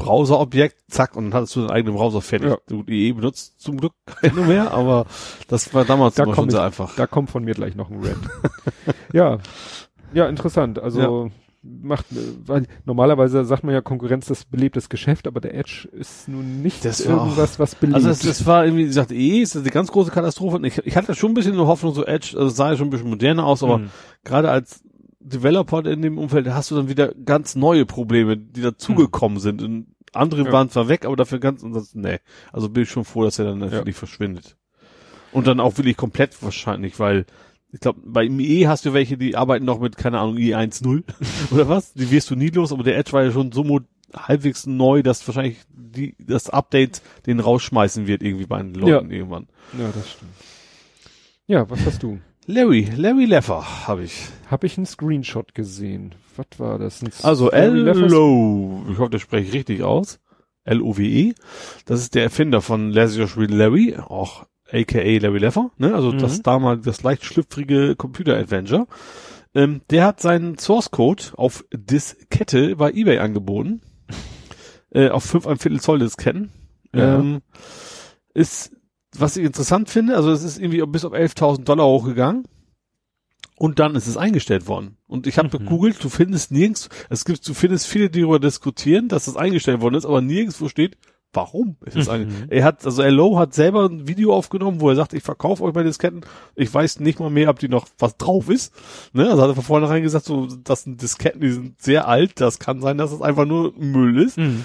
Browserobjekt, 0.00 0.76
zack, 0.88 1.14
und 1.14 1.26
dann 1.26 1.34
hattest 1.34 1.56
du 1.56 1.60
deinen 1.60 1.70
eigenen 1.70 1.96
Browser 1.96 2.22
fertig. 2.22 2.50
Ja. 2.50 2.58
Du 2.66 2.84
IE 2.88 3.12
benutzt 3.12 3.60
zum 3.60 3.76
Glück 3.76 3.92
keine 4.06 4.40
mehr, 4.40 4.72
aber 4.72 5.06
das 5.48 5.72
war 5.74 5.84
damals 5.84 6.14
da 6.14 6.34
schon 6.34 6.50
sehr 6.50 6.62
einfach. 6.62 6.94
Da 6.96 7.06
kommt 7.06 7.30
von 7.30 7.44
mir 7.44 7.54
gleich 7.54 7.76
noch 7.76 7.90
ein 7.90 8.00
Red. 8.00 8.16
ja, 9.12 9.38
ja, 10.12 10.26
interessant. 10.26 10.78
Also 10.78 11.26
ja. 11.26 11.30
macht, 11.62 12.06
weil 12.46 12.66
normalerweise 12.86 13.44
sagt 13.44 13.62
man 13.62 13.74
ja 13.74 13.82
Konkurrenz, 13.82 14.26
das 14.26 14.46
belebt 14.46 14.76
das 14.76 14.88
Geschäft, 14.88 15.26
aber 15.26 15.40
der 15.40 15.54
Edge 15.54 15.88
ist 15.92 16.28
nun 16.28 16.62
nicht 16.62 16.84
das 16.84 17.00
irgendwas, 17.00 17.58
was 17.58 17.74
belebt. 17.74 17.96
Also 17.96 18.08
das, 18.08 18.20
das 18.20 18.46
war 18.46 18.64
irgendwie, 18.64 18.84
wie 18.84 18.88
gesagt, 18.88 19.12
eh, 19.12 19.42
ist 19.42 19.54
eine 19.54 19.68
ganz 19.70 19.92
große 19.92 20.10
Katastrophe. 20.10 20.66
Ich, 20.66 20.78
ich 20.78 20.96
hatte 20.96 21.14
schon 21.14 21.32
ein 21.32 21.34
bisschen 21.34 21.52
eine 21.52 21.66
Hoffnung, 21.66 21.92
so 21.92 22.06
Edge, 22.06 22.36
also 22.38 22.48
sah 22.48 22.70
ja 22.70 22.76
schon 22.78 22.88
ein 22.88 22.90
bisschen 22.90 23.10
moderner 23.10 23.44
aus, 23.44 23.62
aber 23.62 23.78
mhm. 23.78 23.90
gerade 24.24 24.50
als 24.50 24.82
Developer 25.20 25.84
in 25.86 26.02
dem 26.02 26.18
Umfeld 26.18 26.48
hast 26.48 26.70
du 26.70 26.76
dann 26.76 26.88
wieder 26.88 27.14
ganz 27.24 27.54
neue 27.54 27.86
Probleme, 27.86 28.36
die 28.36 28.62
dazugekommen 28.62 29.36
hm. 29.36 29.42
sind. 29.42 29.62
Und 29.62 29.86
andere 30.12 30.44
ja. 30.44 30.52
waren 30.52 30.70
zwar 30.70 30.88
weg, 30.88 31.04
aber 31.04 31.16
dafür 31.16 31.38
ganz, 31.38 31.62
das, 31.62 31.94
nee. 31.94 32.18
Also 32.52 32.68
bin 32.68 32.84
ich 32.84 32.90
schon 32.90 33.04
froh, 33.04 33.24
dass 33.24 33.38
er 33.38 33.44
dann 33.44 33.58
natürlich 33.58 33.96
ja. 33.96 33.98
verschwindet. 33.98 34.56
Und 35.32 35.46
dann 35.46 35.60
auch 35.60 35.76
wirklich 35.76 35.96
komplett 35.96 36.42
wahrscheinlich, 36.42 36.98
weil 36.98 37.26
ich 37.72 37.80
glaube, 37.80 38.00
bei 38.04 38.24
IE 38.24 38.66
hast 38.66 38.84
du 38.84 38.92
welche, 38.92 39.16
die 39.16 39.36
arbeiten 39.36 39.64
noch 39.64 39.78
mit, 39.78 39.96
keine 39.96 40.18
Ahnung, 40.18 40.38
IE 40.38 40.54
1.0 40.54 41.04
oder 41.52 41.68
was? 41.68 41.92
Die 41.92 42.10
wirst 42.10 42.30
du 42.30 42.34
nie 42.34 42.48
los, 42.48 42.72
aber 42.72 42.82
der 42.82 42.98
Edge 42.98 43.12
war 43.12 43.22
ja 43.22 43.30
schon 43.30 43.52
so 43.52 43.64
halbwegs 44.12 44.66
neu, 44.66 45.02
dass 45.02 45.26
wahrscheinlich 45.28 45.58
die, 45.68 46.16
das 46.18 46.50
Update 46.50 47.02
den 47.26 47.38
rausschmeißen 47.38 48.06
wird 48.06 48.22
irgendwie 48.22 48.46
bei 48.46 48.60
den 48.60 48.74
Leuten 48.74 49.10
ja. 49.10 49.16
irgendwann. 49.16 49.46
Ja, 49.78 49.90
das 49.94 50.10
stimmt. 50.10 50.32
Ja, 51.46 51.68
was 51.68 51.84
hast 51.84 52.02
du? 52.02 52.18
Larry, 52.46 52.88
Larry 52.96 53.26
Leffer 53.26 53.86
habe 53.86 54.04
ich. 54.04 54.28
Habe 54.50 54.66
ich 54.66 54.76
einen 54.76 54.86
Screenshot 54.86 55.54
gesehen. 55.54 56.14
Was 56.36 56.58
war 56.58 56.78
das? 56.78 57.02
Ein 57.02 57.12
also 57.22 57.50
L-Low, 57.50 58.86
ich 58.90 58.98
hoffe, 58.98 59.10
das 59.10 59.20
spreche 59.20 59.48
ich 59.48 59.54
richtig 59.54 59.82
aus. 59.82 60.18
L-O-W-E. 60.64 61.34
Das 61.84 62.00
ist 62.00 62.14
der 62.14 62.24
Erfinder 62.24 62.60
von 62.60 62.90
Leisure 62.90 63.46
Larry, 63.46 63.96
auch 63.96 64.46
aka 64.72 65.18
Larry 65.18 65.38
Leffer, 65.38 65.70
ne? 65.78 65.94
Also 65.94 66.12
mhm. 66.12 66.18
das 66.18 66.42
damals 66.42 66.84
das 66.84 67.02
leicht 67.02 67.24
schlüpfrige 67.24 67.96
Computer-Adventure. 67.96 68.86
Ähm, 69.54 69.80
der 69.90 70.04
hat 70.06 70.20
seinen 70.20 70.58
Source 70.58 70.90
Code 70.90 71.24
auf 71.36 71.64
Diskette 71.72 72.76
bei 72.76 72.90
eBay 72.92 73.18
angeboten. 73.18 73.80
äh, 74.90 75.08
auf 75.08 75.24
fünf 75.24 75.46
ein 75.46 75.58
Viertel 75.58 75.80
Zoll 75.80 75.98
Disketten. 75.98 76.50
Ja. 76.94 77.18
Ähm, 77.18 77.40
ist 78.32 78.72
was 79.16 79.36
ich 79.36 79.44
interessant 79.44 79.90
finde, 79.90 80.16
also 80.16 80.30
es 80.30 80.42
ist 80.42 80.58
irgendwie 80.58 80.84
bis 80.86 81.04
auf 81.04 81.12
11.000 81.12 81.64
Dollar 81.64 81.86
hochgegangen 81.86 82.44
und 83.56 83.78
dann 83.78 83.94
ist 83.94 84.06
es 84.06 84.16
eingestellt 84.16 84.68
worden. 84.68 84.96
Und 85.06 85.26
ich 85.26 85.36
habe 85.36 85.48
mhm. 85.48 85.64
gegoogelt, 85.64 86.02
du 86.02 86.08
findest 86.08 86.50
nirgends, 86.50 86.88
es 87.08 87.24
gibt, 87.24 87.46
du 87.46 87.54
findest 87.54 87.86
viele, 87.86 88.08
die 88.08 88.20
darüber 88.20 88.38
diskutieren, 88.38 89.08
dass 89.08 89.26
das 89.26 89.36
eingestellt 89.36 89.80
worden 89.80 89.96
ist, 89.96 90.06
aber 90.06 90.20
nirgendwo 90.20 90.68
steht, 90.68 90.96
warum 91.32 91.76
ist 91.84 91.96
es 91.96 92.08
mhm. 92.08 92.46
Er 92.48 92.64
hat, 92.64 92.84
also 92.84 93.02
LO 93.02 93.38
hat 93.38 93.54
selber 93.54 93.86
ein 93.86 94.08
Video 94.08 94.34
aufgenommen, 94.34 94.80
wo 94.80 94.88
er 94.88 94.96
sagt, 94.96 95.12
ich 95.12 95.22
verkaufe 95.22 95.62
euch 95.62 95.74
meine 95.74 95.88
Disketten, 95.88 96.22
ich 96.56 96.72
weiß 96.72 97.00
nicht 97.00 97.20
mal 97.20 97.30
mehr, 97.30 97.50
ob 97.50 97.58
die 97.58 97.68
noch 97.68 97.86
was 97.98 98.16
drauf 98.16 98.48
ist. 98.48 98.72
Ne? 99.12 99.28
Also 99.30 99.42
hat 99.42 99.50
er 99.50 99.54
von 99.54 99.64
vornherein 99.64 100.02
gesagt, 100.02 100.24
so, 100.24 100.46
das 100.46 100.84
sind 100.84 101.02
Disketten, 101.02 101.40
die 101.40 101.52
sind 101.52 101.80
sehr 101.80 102.08
alt, 102.08 102.40
das 102.40 102.58
kann 102.58 102.80
sein, 102.80 102.98
dass 102.98 103.12
es 103.12 103.22
einfach 103.22 103.46
nur 103.46 103.72
Müll 103.76 104.22
ist. 104.22 104.38
Mhm. 104.38 104.64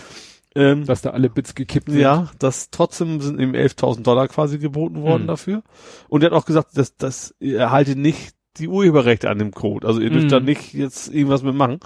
Ähm, 0.58 0.85
dass 0.85 1.01
da 1.01 1.09
alle 1.09 1.30
Bits 1.30 1.53
gekippt 1.53 1.90
sind. 1.90 2.00
Ja, 2.00 2.32
das 2.40 2.69
trotzdem 2.69 3.19
sind 3.19 3.42
ihm 3.42 3.51
11.000 3.51 4.03
Dollar 4.03 4.30
quasi 4.30 4.58
geboten 4.58 5.01
worden 5.01 5.24
mhm. 5.24 5.27
dafür. 5.27 5.64
Und 6.08 6.24
er 6.24 6.27
hat 6.27 6.34
auch 6.34 6.45
gesagt, 6.45 6.77
dass, 6.77 6.95
dass 6.95 7.35
er 7.42 7.59
erhalte 7.59 7.98
nicht 7.98 8.35
die 8.58 8.69
Urheberrechte 8.69 9.30
an 9.30 9.38
dem 9.38 9.51
Code. 9.51 9.85
Also 9.85 10.00
ihr 10.00 10.09
dürft 10.09 10.27
mhm. 10.27 10.30
da 10.30 10.40
nicht 10.40 10.74
jetzt 10.74 11.14
irgendwas 11.14 11.43
mitmachen. 11.43 11.80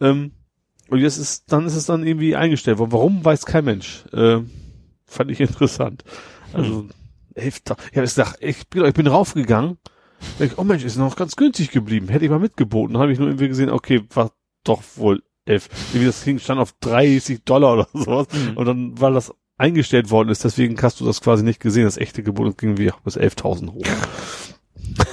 Ähm, 0.00 0.30
und 0.88 0.98
jetzt 0.98 1.18
ist, 1.18 1.50
dann 1.50 1.66
ist 1.66 1.74
es 1.74 1.86
dann 1.86 2.06
irgendwie 2.06 2.36
eingestellt 2.36 2.78
worden. 2.78 2.92
Warum, 2.92 3.24
weiß 3.24 3.46
kein 3.46 3.64
Mensch. 3.64 4.04
Äh, 4.12 4.40
fand 5.06 5.30
ich 5.30 5.40
interessant. 5.40 6.04
Also, 6.52 6.82
hm. 6.82 6.90
11.000. 7.36 7.76
Ich 7.90 7.96
habe 7.96 8.02
gesagt, 8.02 8.36
ich 8.40 8.68
bin, 8.68 8.84
ich 8.84 8.94
bin 8.94 9.08
raufgegangen. 9.08 9.78
Ich, 10.38 10.56
oh 10.56 10.64
Mensch, 10.64 10.84
ist 10.84 10.96
noch 10.96 11.16
ganz 11.16 11.36
günstig 11.36 11.70
geblieben. 11.70 12.08
Hätte 12.08 12.24
ich 12.24 12.30
mal 12.30 12.38
mitgeboten. 12.38 12.94
Dann 12.94 13.02
habe 13.02 13.12
ich 13.12 13.18
nur 13.18 13.28
irgendwie 13.28 13.48
gesehen, 13.48 13.70
okay, 13.70 14.04
war 14.14 14.30
doch 14.62 14.82
wohl 14.96 15.22
elf. 15.44 15.68
Wie 15.92 16.04
das 16.04 16.24
Ding 16.24 16.38
stand 16.38 16.60
auf 16.60 16.72
30 16.80 17.44
Dollar 17.44 17.74
oder 17.74 17.88
sowas. 17.92 18.26
Mhm. 18.32 18.56
Und 18.56 18.66
dann, 18.66 19.00
weil 19.00 19.14
das 19.14 19.32
eingestellt 19.56 20.10
worden 20.10 20.28
ist, 20.30 20.44
deswegen 20.44 20.80
hast 20.82 21.00
du 21.00 21.04
das 21.04 21.20
quasi 21.20 21.44
nicht 21.44 21.60
gesehen. 21.60 21.84
Das 21.84 21.96
echte 21.96 22.22
Gebot 22.22 22.58
ging 22.58 22.78
wie 22.78 22.90
bis 23.04 23.16
11.000 23.16 23.72
hoch. 23.72 23.82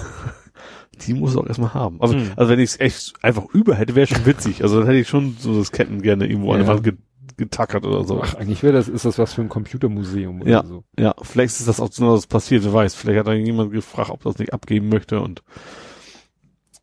Die 1.05 1.13
muss 1.13 1.35
auch 1.35 1.47
erstmal 1.47 1.73
haben. 1.73 1.99
Aber, 1.99 2.13
mhm. 2.13 2.31
also 2.35 2.51
wenn 2.51 2.59
ich 2.59 2.71
es 2.71 2.79
echt 2.79 3.13
einfach 3.23 3.45
über 3.53 3.75
hätte, 3.75 3.95
wäre 3.95 4.07
schon 4.07 4.25
witzig. 4.25 4.63
Also 4.63 4.79
dann 4.79 4.87
hätte 4.87 4.99
ich 4.99 5.07
schon 5.07 5.35
so 5.39 5.57
das 5.57 5.71
Ketten 5.71 6.01
gerne 6.01 6.27
irgendwo 6.27 6.53
ja. 6.53 6.53
an 6.53 6.59
der 6.59 6.67
Wand 6.67 6.83
get 6.83 6.97
getackert 7.37 7.85
oder 7.85 8.03
so. 8.03 8.21
Ach, 8.21 8.35
eigentlich 8.35 8.61
wäre 8.61 8.73
das, 8.73 8.87
ist 8.87 9.05
das 9.05 9.17
was 9.17 9.33
für 9.33 9.41
ein 9.41 9.49
Computermuseum 9.49 10.41
oder 10.41 10.51
ja, 10.51 10.63
so. 10.63 10.83
Ja, 10.99 11.15
vielleicht 11.21 11.59
ist 11.59 11.67
das 11.67 11.79
auch 11.79 11.91
so, 11.91 12.13
dass 12.13 12.27
passiert, 12.27 12.63
wer 12.63 12.73
weiß. 12.73 12.93
Vielleicht 12.93 13.19
hat 13.19 13.27
da 13.27 13.33
jemand 13.33 13.71
gefragt, 13.71 14.11
ob 14.11 14.23
das 14.23 14.37
nicht 14.37 14.53
abgeben 14.53 14.89
möchte 14.89 15.19
und 15.19 15.41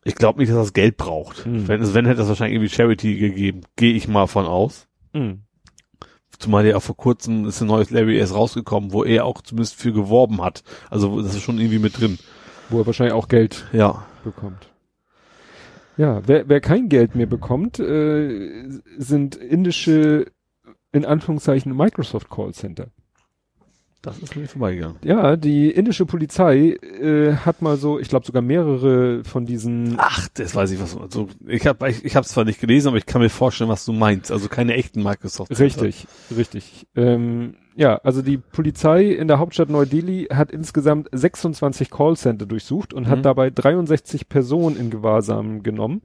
ich 0.03 0.15
glaube 0.15 0.39
nicht, 0.39 0.49
dass 0.49 0.57
das 0.57 0.73
Geld 0.73 0.97
braucht. 0.97 1.45
Mhm. 1.45 1.67
Wenn 1.67 1.81
es, 1.81 1.93
wenn 1.93 2.05
hätte 2.05 2.21
es 2.21 2.27
wahrscheinlich 2.27 2.55
irgendwie 2.55 2.73
Charity 2.73 3.17
gegeben, 3.17 3.61
gehe 3.75 3.93
ich 3.93 4.07
mal 4.07 4.27
von 4.27 4.45
aus. 4.45 4.87
Mhm. 5.13 5.43
Zumal 6.37 6.65
ja 6.65 6.77
auch 6.77 6.81
vor 6.81 6.95
kurzem 6.95 7.45
ist 7.45 7.59
ein 7.59 7.67
neues 7.67 7.89
Larry 7.89 8.17
S 8.17 8.33
rausgekommen, 8.33 8.93
wo 8.93 9.03
er 9.03 9.25
auch 9.25 9.41
zumindest 9.41 9.75
für 9.75 9.91
geworben 9.91 10.41
hat. 10.41 10.63
Also 10.89 11.21
das 11.21 11.35
ist 11.35 11.41
schon 11.41 11.59
irgendwie 11.59 11.79
mit 11.79 11.99
drin. 11.99 12.17
Wo 12.69 12.79
er 12.79 12.85
wahrscheinlich 12.85 13.13
auch 13.13 13.27
Geld 13.27 13.67
ja. 13.73 14.05
bekommt. 14.23 14.69
Ja, 15.97 16.21
wer, 16.25 16.47
wer 16.47 16.61
kein 16.61 16.87
Geld 16.87 17.15
mehr 17.15 17.25
bekommt, 17.25 17.77
äh, 17.79 18.69
sind 18.97 19.35
indische, 19.35 20.27
in 20.93 21.03
Anführungszeichen, 21.03 21.75
Microsoft 21.75 22.29
Call 22.29 22.53
Center. 22.53 22.87
Das 24.01 24.17
ist 24.19 24.33
mir 24.35 24.47
vorbeigegangen. 24.47 24.95
Ja, 25.03 25.35
die 25.35 25.69
indische 25.71 26.05
Polizei 26.05 26.77
äh, 27.01 27.33
hat 27.33 27.61
mal 27.61 27.75
so, 27.75 27.99
ich 27.99 28.07
glaube 28.07 28.25
sogar 28.25 28.41
mehrere 28.41 29.25
von 29.25 29.45
diesen. 29.45 29.95
Ach, 29.97 30.29
das 30.35 30.55
weiß 30.55 30.71
ich 30.71 30.81
was. 30.81 30.95
Also 30.95 31.27
ich 31.45 31.67
habe 31.67 31.89
ich, 31.89 32.05
ich 32.05 32.15
habe 32.15 32.25
zwar 32.25 32.45
nicht 32.45 32.61
gelesen, 32.61 32.87
aber 32.87 32.97
ich 32.97 33.05
kann 33.05 33.21
mir 33.21 33.29
vorstellen, 33.29 33.69
was 33.69 33.83
du 33.83 33.91
meinst. 33.91 34.31
Also 34.31 34.47
keine 34.47 34.75
echten 34.75 35.03
Microsoft. 35.03 35.51
-Center. 35.51 35.59
Richtig, 35.59 36.07
richtig. 36.35 36.87
Ähm, 36.95 37.55
ja, 37.75 37.97
also 37.97 38.21
die 38.21 38.37
Polizei 38.37 39.03
in 39.05 39.27
der 39.27 39.39
Hauptstadt 39.39 39.69
Neu-Delhi 39.69 40.27
hat 40.33 40.51
insgesamt 40.51 41.09
26 41.11 41.89
Callcenter 41.89 42.45
durchsucht 42.45 42.93
und 42.93 43.07
mhm. 43.07 43.09
hat 43.09 43.25
dabei 43.25 43.49
63 43.49 44.29
Personen 44.29 44.77
in 44.77 44.89
Gewahrsam 44.91 45.61
genommen. 45.61 46.01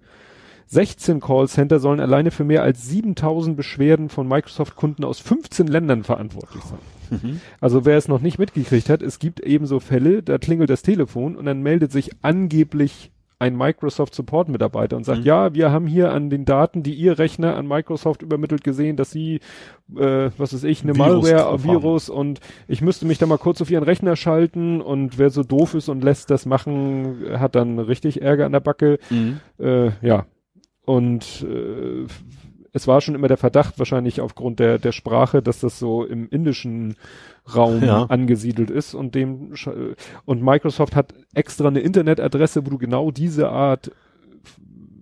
16 0.67 1.21
Callcenter 1.21 1.79
sollen 1.79 2.01
alleine 2.01 2.31
für 2.31 2.45
mehr 2.45 2.63
als 2.63 2.89
7000 2.89 3.57
Beschwerden 3.57 4.09
von 4.09 4.27
Microsoft-Kunden 4.27 5.05
aus 5.05 5.21
15 5.21 5.69
Ländern 5.69 6.05
verantwortlich 6.05 6.65
sein. 6.65 6.79
Mhm. 7.23 7.41
Also 7.61 7.85
wer 7.85 7.97
es 7.97 8.09
noch 8.09 8.21
nicht 8.21 8.39
mitgekriegt 8.39 8.89
hat, 8.89 9.03
es 9.03 9.19
gibt 9.19 9.41
eben 9.41 9.67
so 9.67 9.81
Fälle, 9.81 10.23
da 10.23 10.39
klingelt 10.39 10.71
das 10.71 10.83
Telefon 10.83 11.37
und 11.37 11.47
dann 11.47 11.63
meldet 11.63 11.93
sich 11.93 12.11
angeblich 12.23 13.11
ein 13.39 13.57
Microsoft 13.57 14.15
Support 14.15 14.49
Mitarbeiter 14.49 14.97
und 14.97 15.05
sagt, 15.05 15.21
mhm. 15.21 15.27
ja, 15.27 15.55
wir 15.55 15.71
haben 15.71 15.87
hier 15.87 16.13
an 16.13 16.31
den 16.31 16.45
Daten, 16.45 16.83
die 16.83 16.95
ihr 16.95 17.19
Rechner 17.19 17.57
an 17.57 17.67
Microsoft 17.67 18.23
übermittelt 18.23 18.65
gesehen, 18.65 18.97
dass 18.97 19.11
sie, 19.11 19.41
äh, 19.97 20.31
was 20.39 20.55
weiß 20.55 20.65
ich, 20.65 20.83
eine 20.83 20.95
Virus 20.95 21.31
Malware, 21.31 21.65
Virus 21.65 22.09
und 22.09 22.41
ich 22.69 22.81
müsste 22.81 23.07
mich 23.07 23.19
da 23.19 23.27
mal 23.27 23.39
kurz 23.39 23.61
auf 23.61 23.71
ihren 23.71 23.85
Rechner 23.85 24.17
schalten 24.17 24.81
und 24.81 25.19
wer 25.19 25.31
so 25.31 25.43
doof 25.43 25.75
ist 25.75 25.89
und 25.89 26.03
lässt 26.05 26.31
das 26.31 26.47
machen, 26.47 27.25
hat 27.39 27.55
dann 27.55 27.79
richtig 27.79 28.23
Ärger 28.23 28.47
an 28.47 28.53
der 28.53 28.61
Backe. 28.61 28.99
Mhm. 29.11 29.41
Äh, 29.59 29.91
ja. 30.01 30.27
Und 30.87 31.45
äh, 31.49 32.07
es 32.77 32.87
war 32.87 33.01
schon 33.01 33.15
immer 33.15 33.29
der 33.29 33.37
Verdacht, 33.39 33.79
wahrscheinlich 33.79 34.21
aufgrund 34.21 34.59
der, 34.59 34.79
der 34.79 34.93
Sprache, 34.93 35.41
dass 35.43 35.61
das 35.61 35.79
so 35.79 36.05
im 36.05 36.29
indischen 36.29 36.97
Raum 37.55 37.83
Ja. 37.83 38.05
angesiedelt 38.05 38.69
ist 38.71 38.95
und 38.95 39.15
dem, 39.15 39.53
und 40.27 40.43
Microsoft 40.43 40.95
hat 40.97 41.15
extra 41.35 41.69
eine 41.69 41.81
Internetadresse, 41.81 42.67
wo 42.67 42.71
du 42.71 42.79
genau 42.79 43.11
diese 43.11 43.49
Art 43.49 43.91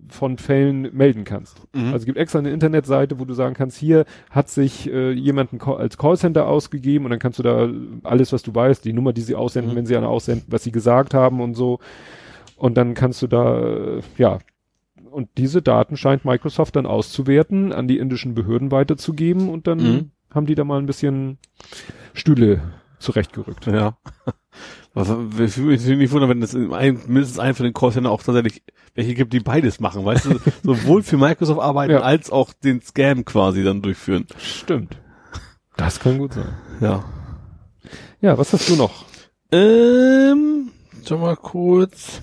von 0.09 0.37
Fällen 0.37 0.95
melden 0.95 1.23
kannst. 1.23 1.57
Mhm. 1.73 1.85
Also 1.85 1.97
es 1.97 2.05
gibt 2.05 2.19
extra 2.19 2.37
eine 2.39 2.51
Internetseite, 2.51 3.19
wo 3.19 3.25
du 3.25 3.33
sagen 3.33 3.55
kannst, 3.55 3.77
hier 3.77 4.05
hat 4.29 4.47
sich 4.49 4.87
äh, 4.91 5.11
jemand 5.11 5.49
als 5.67 5.97
Callcenter 5.97 6.47
ausgegeben 6.47 7.05
und 7.05 7.09
dann 7.11 7.19
kannst 7.19 7.39
du 7.39 7.43
da 7.43 7.67
alles, 8.03 8.31
was 8.31 8.43
du 8.43 8.53
weißt, 8.53 8.85
die 8.85 8.93
Nummer, 8.93 9.11
die 9.13 9.21
sie 9.21 9.33
aussenden, 9.33 9.71
Mhm. 9.73 9.77
wenn 9.77 9.85
sie 9.87 9.97
eine 9.97 10.07
aussenden, 10.09 10.45
was 10.47 10.63
sie 10.63 10.71
gesagt 10.71 11.15
haben 11.15 11.41
und 11.41 11.55
so. 11.55 11.79
Und 12.55 12.75
dann 12.77 12.93
kannst 12.93 13.23
du 13.23 13.27
da, 13.27 13.59
äh, 13.59 14.01
ja, 14.17 14.37
und 15.13 15.29
diese 15.37 15.61
Daten 15.61 15.95
scheint 15.97 16.25
Microsoft 16.25 16.75
dann 16.75 16.85
auszuwerten, 16.85 17.71
an 17.71 17.87
die 17.87 17.97
indischen 17.99 18.33
Behörden 18.33 18.71
weiterzugeben 18.71 19.49
und 19.49 19.67
dann 19.67 19.77
Mhm. 19.77 20.11
haben 20.33 20.45
die 20.45 20.55
da 20.55 20.63
mal 20.63 20.79
ein 20.79 20.85
bisschen 20.85 21.37
Stühle 22.13 22.61
zurechtgerückt. 22.99 23.67
Ja. 23.67 23.97
Was, 24.93 25.09
ich 25.09 25.57
würde 25.57 25.69
mich 25.71 25.85
nicht 25.85 26.11
wundern, 26.11 26.29
wenn 26.29 26.43
es 26.43 26.53
in 26.53 26.71
ein, 26.71 26.99
mindestens 27.07 27.39
einen 27.39 27.55
von 27.55 27.63
den 27.63 27.73
Callcenter 27.73 28.11
auch 28.11 28.21
tatsächlich 28.21 28.61
welche 28.93 29.15
gibt, 29.15 29.33
die 29.33 29.39
beides 29.39 29.79
machen, 29.79 30.05
weißt 30.05 30.25
du, 30.25 30.39
sowohl 30.63 31.01
für 31.01 31.17
Microsoft 31.17 31.59
arbeiten 31.59 31.93
Ja. 31.93 32.01
als 32.01 32.29
auch 32.31 32.53
den 32.53 32.81
Scam 32.81 33.25
quasi 33.25 33.63
dann 33.63 33.81
durchführen. 33.81 34.27
Stimmt. 34.37 34.97
Das 35.77 35.99
kann 35.99 36.19
gut 36.19 36.33
sein. 36.33 36.53
Ja. 36.79 37.03
Ja, 38.21 38.37
was 38.37 38.53
hast 38.53 38.69
du 38.69 38.75
noch? 38.75 39.05
Ähm, 39.51 40.69
schau 41.05 41.17
mal 41.17 41.35
kurz. 41.37 42.21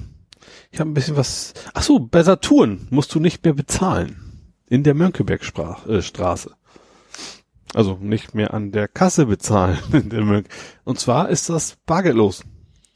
Ich 0.70 0.78
habe 0.80 0.90
ein 0.90 0.94
bisschen 0.94 1.16
was. 1.16 1.54
Ach 1.74 1.82
so, 1.82 1.98
bei 1.98 2.22
Saturn 2.22 2.86
musst 2.90 3.14
du 3.14 3.20
nicht 3.20 3.44
mehr 3.44 3.54
bezahlen. 3.54 4.52
In 4.68 4.84
der 4.84 4.94
Mönckebergstraße. 4.94 6.50
Äh, 6.50 7.76
also 7.76 7.98
nicht 8.00 8.34
mehr 8.34 8.54
an 8.54 8.70
der 8.70 8.88
Kasse 8.88 9.26
bezahlen. 9.26 9.78
in 9.92 10.10
der 10.10 10.22
Mönch. 10.22 10.46
Und 10.84 10.98
zwar 10.98 11.28
ist 11.28 11.48
das 11.48 11.76
bargeldlos. 11.86 12.44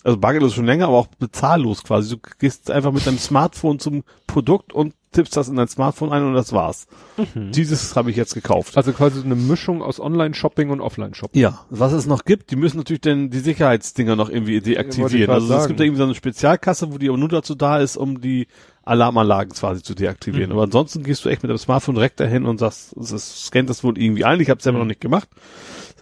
Also 0.05 0.18
bargeldlos 0.18 0.52
schon 0.55 0.66
länger, 0.66 0.86
aber 0.89 0.99
auch 0.99 1.07
bezahllos 1.07 1.83
quasi. 1.83 2.15
Du 2.16 2.20
gehst 2.39 2.70
einfach 2.70 2.92
mit 2.92 3.07
deinem 3.07 3.18
Smartphone 3.18 3.78
zum 3.78 4.05
Produkt 4.26 4.73
und 4.74 4.94
tippst 5.12 5.34
das 5.36 5.49
in 5.49 5.57
dein 5.57 5.68
Smartphone 5.68 6.12
ein 6.12 6.24
und 6.24 6.34
das 6.34 6.52
war's. 6.52 6.86
Dieses 7.34 7.97
habe 7.97 8.10
ich 8.10 8.16
jetzt 8.16 8.34
gekauft. 8.34 8.76
Also 8.76 8.92
quasi 8.92 9.20
so 9.20 9.24
eine 9.24 9.34
Mischung 9.36 9.81
aus 9.81 10.00
Online-Shopping 10.00 10.68
und 10.70 10.81
Offline-Shopping. 10.83 11.41
Ja, 11.41 11.65
was 11.70 11.92
es 11.92 12.05
noch 12.07 12.24
gibt, 12.24 12.50
die 12.50 12.57
müssen 12.57 12.76
natürlich 12.76 13.00
dann 13.00 13.31
die 13.31 13.39
Sicherheitsdinger 13.39 14.15
noch 14.15 14.28
irgendwie 14.28 14.60
deaktivieren. 14.60 15.31
Also 15.31 15.55
es 15.55 15.68
gibt 15.68 15.81
da 15.81 15.84
irgendwie 15.84 15.99
so 15.99 16.05
eine 16.05 16.15
Spezialkasse, 16.15 16.92
wo 16.92 16.99
die 16.99 17.08
aber 17.08 17.16
nur 17.18 17.28
dazu 17.31 17.55
da 17.55 17.78
ist, 17.78 17.97
um 17.97 18.20
die 18.20 18.47
Alarmanlagen 18.83 19.55
quasi 19.55 19.83
zu 19.83 19.94
deaktivieren. 19.94 20.49
Mhm. 20.50 20.52
Aber 20.57 20.65
ansonsten 20.65 21.02
gehst 21.02 21.24
du 21.24 21.31
echt 21.31 21.42
mit 21.42 21.50
dem 21.50 21.57
Smartphone 21.58 21.94
direkt 21.94 22.20
dahin 22.20 22.44
und 22.44 22.58
sagst, 22.58 22.94
es 22.97 23.44
scannt 23.47 23.70
das 23.70 23.83
wohl 23.84 23.97
irgendwie 23.97 24.24
ein. 24.26 24.39
Ich 24.41 24.50
habe 24.50 24.58
es 24.58 24.65
selber 24.65 24.78
Mhm. 24.81 24.83
noch 24.84 24.89
nicht 24.89 25.00
gemacht. 25.00 25.28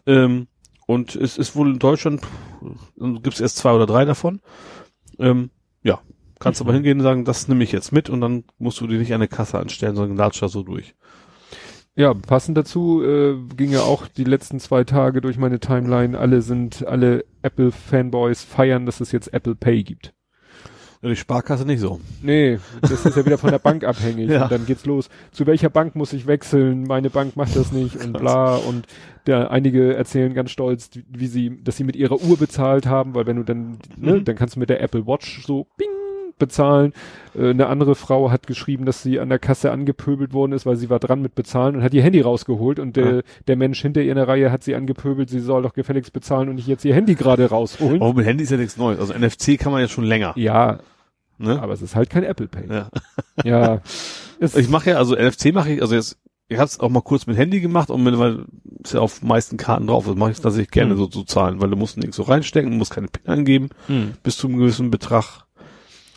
Ähm, 0.07 0.49
und 0.93 1.17
es 1.17 1.39
ist 1.39 1.57
wohl 1.57 1.71
in 1.73 1.79
Deutschland, 1.79 2.23
gibt 2.97 3.35
es 3.35 3.41
erst 3.41 3.57
zwei 3.57 3.73
oder 3.73 3.87
drei 3.87 4.05
davon. 4.05 4.41
Ähm, 5.19 5.51
ja, 5.83 6.01
kannst 6.39 6.61
Mhm. 6.61 6.67
aber 6.67 6.75
hingehen 6.75 6.99
und 6.99 7.05
sagen, 7.05 7.25
das 7.25 7.49
nehme 7.49 7.65
ich 7.65 7.73
jetzt 7.73 7.93
mit 7.93 8.11
und 8.11 8.21
dann 8.21 8.45
musst 8.59 8.81
du 8.81 8.87
dir 8.87 8.99
nicht 8.99 9.13
eine 9.15 9.29
Kasse 9.29 9.59
anstellen, 9.59 9.97
sondern 9.97 10.17
latscht 10.17 10.43
da 10.43 10.49
so 10.49 10.63
durch. 10.63 10.95
Ja, 11.95 12.15
passend 12.15 12.57
dazu 12.57 13.03
äh, 13.03 13.37
ging 13.55 13.71
ja 13.71 13.81
auch 13.83 14.07
die 14.09 14.25
letzten 14.25 14.61
zwei 14.61 14.83
Tage 14.85 15.21
durch 15.21 15.37
meine 15.37 15.61
Timeline. 15.61 16.19
Alle 16.19 16.41
sind, 16.41 16.87
alle 16.87 17.25
Apple-Fanboys 17.43 18.43
feiern, 18.45 18.87
dass 18.87 19.01
es 19.01 19.13
jetzt 19.13 19.35
Apple 19.35 19.55
Pay 19.57 19.83
gibt. 19.83 20.15
Ja, 21.03 21.09
die 21.09 21.17
Sparkasse 21.17 21.67
nicht 21.67 21.81
so. 21.81 22.01
Nee, 22.23 22.59
das 22.81 23.05
ist 23.05 23.17
ja 23.17 23.27
wieder 23.27 23.37
von 23.39 23.51
der 23.51 23.59
Bank 23.59 23.83
abhängig. 23.89 24.31
Ja. 24.31 24.45
Und 24.45 24.53
dann 24.53 24.67
geht's 24.67 24.87
los. 24.87 25.09
Zu 25.33 25.47
welcher 25.47 25.69
Bank 25.69 25.97
muss 25.97 26.13
ich 26.13 26.27
wechseln? 26.29 26.85
Meine 26.85 27.11
Bank 27.11 27.35
macht 27.37 27.57
das 27.57 27.73
nicht 27.73 27.97
und 28.05 28.13
bla. 28.19 28.55
Und 28.57 28.87
der, 29.27 29.51
einige 29.51 29.95
erzählen 29.97 30.33
ganz 30.33 30.51
stolz, 30.53 30.91
wie 31.09 31.27
sie, 31.27 31.61
dass 31.65 31.77
sie 31.77 31.85
mit 31.85 31.97
ihrer 31.97 32.21
Uhr 32.23 32.37
bezahlt 32.39 32.87
haben, 32.87 33.15
weil 33.17 33.27
wenn 33.27 33.37
du 33.37 33.43
dann, 33.43 33.79
ne, 33.97 34.15
Mhm. 34.15 34.25
dann 34.25 34.37
kannst 34.37 34.55
du 34.57 34.61
mit 34.61 34.71
der 34.71 34.81
Apple 34.81 35.07
Watch 35.07 35.45
so 35.45 35.67
bing 35.77 35.89
bezahlen. 36.39 36.93
Äh, 37.37 37.51
eine 37.51 37.67
andere 37.67 37.95
Frau 37.95 38.31
hat 38.31 38.47
geschrieben, 38.47 38.85
dass 38.85 39.03
sie 39.03 39.21
an 39.21 39.29
der 39.29 39.39
Kasse 39.39 39.71
angepöbelt 39.71 40.33
worden 40.33 40.53
ist, 40.53 40.67
weil 40.67 40.77
sie 40.77 40.89
war 40.91 40.99
dran 40.99 41.21
mit 41.23 41.35
bezahlen 41.35 41.77
und 41.77 41.83
hat 41.83 41.95
ihr 41.95 42.03
Handy 42.03 42.21
rausgeholt 42.21 42.79
und 42.79 42.97
der, 42.97 43.15
Ja. 43.17 43.21
der 43.49 43.57
Mensch 43.57 43.81
hinter 43.83 44.03
ihr 44.03 44.11
in 44.11 44.17
der 44.17 44.27
Reihe 44.29 44.51
hat 44.51 44.65
sie 44.65 44.75
angepöbelt, 44.75 45.29
sie 45.31 45.41
soll 45.41 45.63
doch 45.63 45.75
gefälligst 45.75 46.13
bezahlen 46.13 46.49
und 46.49 46.57
nicht 46.57 46.67
jetzt 46.69 46.85
ihr 46.85 46.95
Handy 46.95 47.15
gerade 47.17 47.49
rausholen. 47.49 48.01
Aber 48.03 48.15
mit 48.15 48.27
Handy 48.27 48.45
ist 48.45 48.51
ja 48.51 48.57
nichts 48.57 48.77
Neues. 48.77 48.99
Also 48.99 49.13
NFC 49.15 49.57
kann 49.59 49.73
man 49.73 49.81
ja 49.83 49.89
schon 49.89 50.05
länger. 50.05 50.33
Ja, 50.37 50.79
Ne? 51.43 51.61
aber 51.61 51.73
es 51.73 51.83
ist 51.83 51.95
halt 51.97 52.09
kein 52.11 52.23
Apple 52.25 52.49
Pay. 52.49 52.69
Ja. 52.69 52.89
Ja. 53.45 53.81
Ich 54.57 54.69
mache 54.69 54.91
ja, 54.91 54.97
also 54.97 55.15
NFC 55.15 55.53
mache 55.55 55.71
ich, 55.73 55.83
also 55.83 55.95
jetzt, 55.95 56.19
ich 56.49 56.57
habe 56.59 56.67
es 56.67 56.81
auch 56.81 56.89
mal 56.89 57.01
kurz 57.01 57.29
mit 57.29 57.37
Handy 57.37 57.61
gemacht 57.61 57.91
und 57.91 58.03
mit, 58.03 58.19
weil 58.19 58.45
ist 58.83 58.93
ja 58.93 58.99
auf 58.99 59.23
meisten 59.23 59.57
Karten 59.57 59.87
drauf, 59.87 60.05
das 60.05 60.17
mache 60.17 60.33
ich 60.33 60.41
tatsächlich 60.41 60.73
gerne 60.73 60.91
Hm. 60.95 60.99
so 60.99 61.07
zu 61.07 61.23
zahlen, 61.23 61.61
weil 61.61 61.71
du 61.71 61.77
musst 61.77 61.97
nichts 61.97 62.17
so 62.17 62.25
reinstecken, 62.25 62.77
musst 62.77 62.91
keine 62.93 63.07
PIN 63.07 63.29
angeben, 63.33 63.69
Hm. 63.87 64.15
bis 64.25 64.37
zu 64.39 64.49
einem 64.49 64.59
gewissen 64.59 64.91
Betrag. 64.91 65.45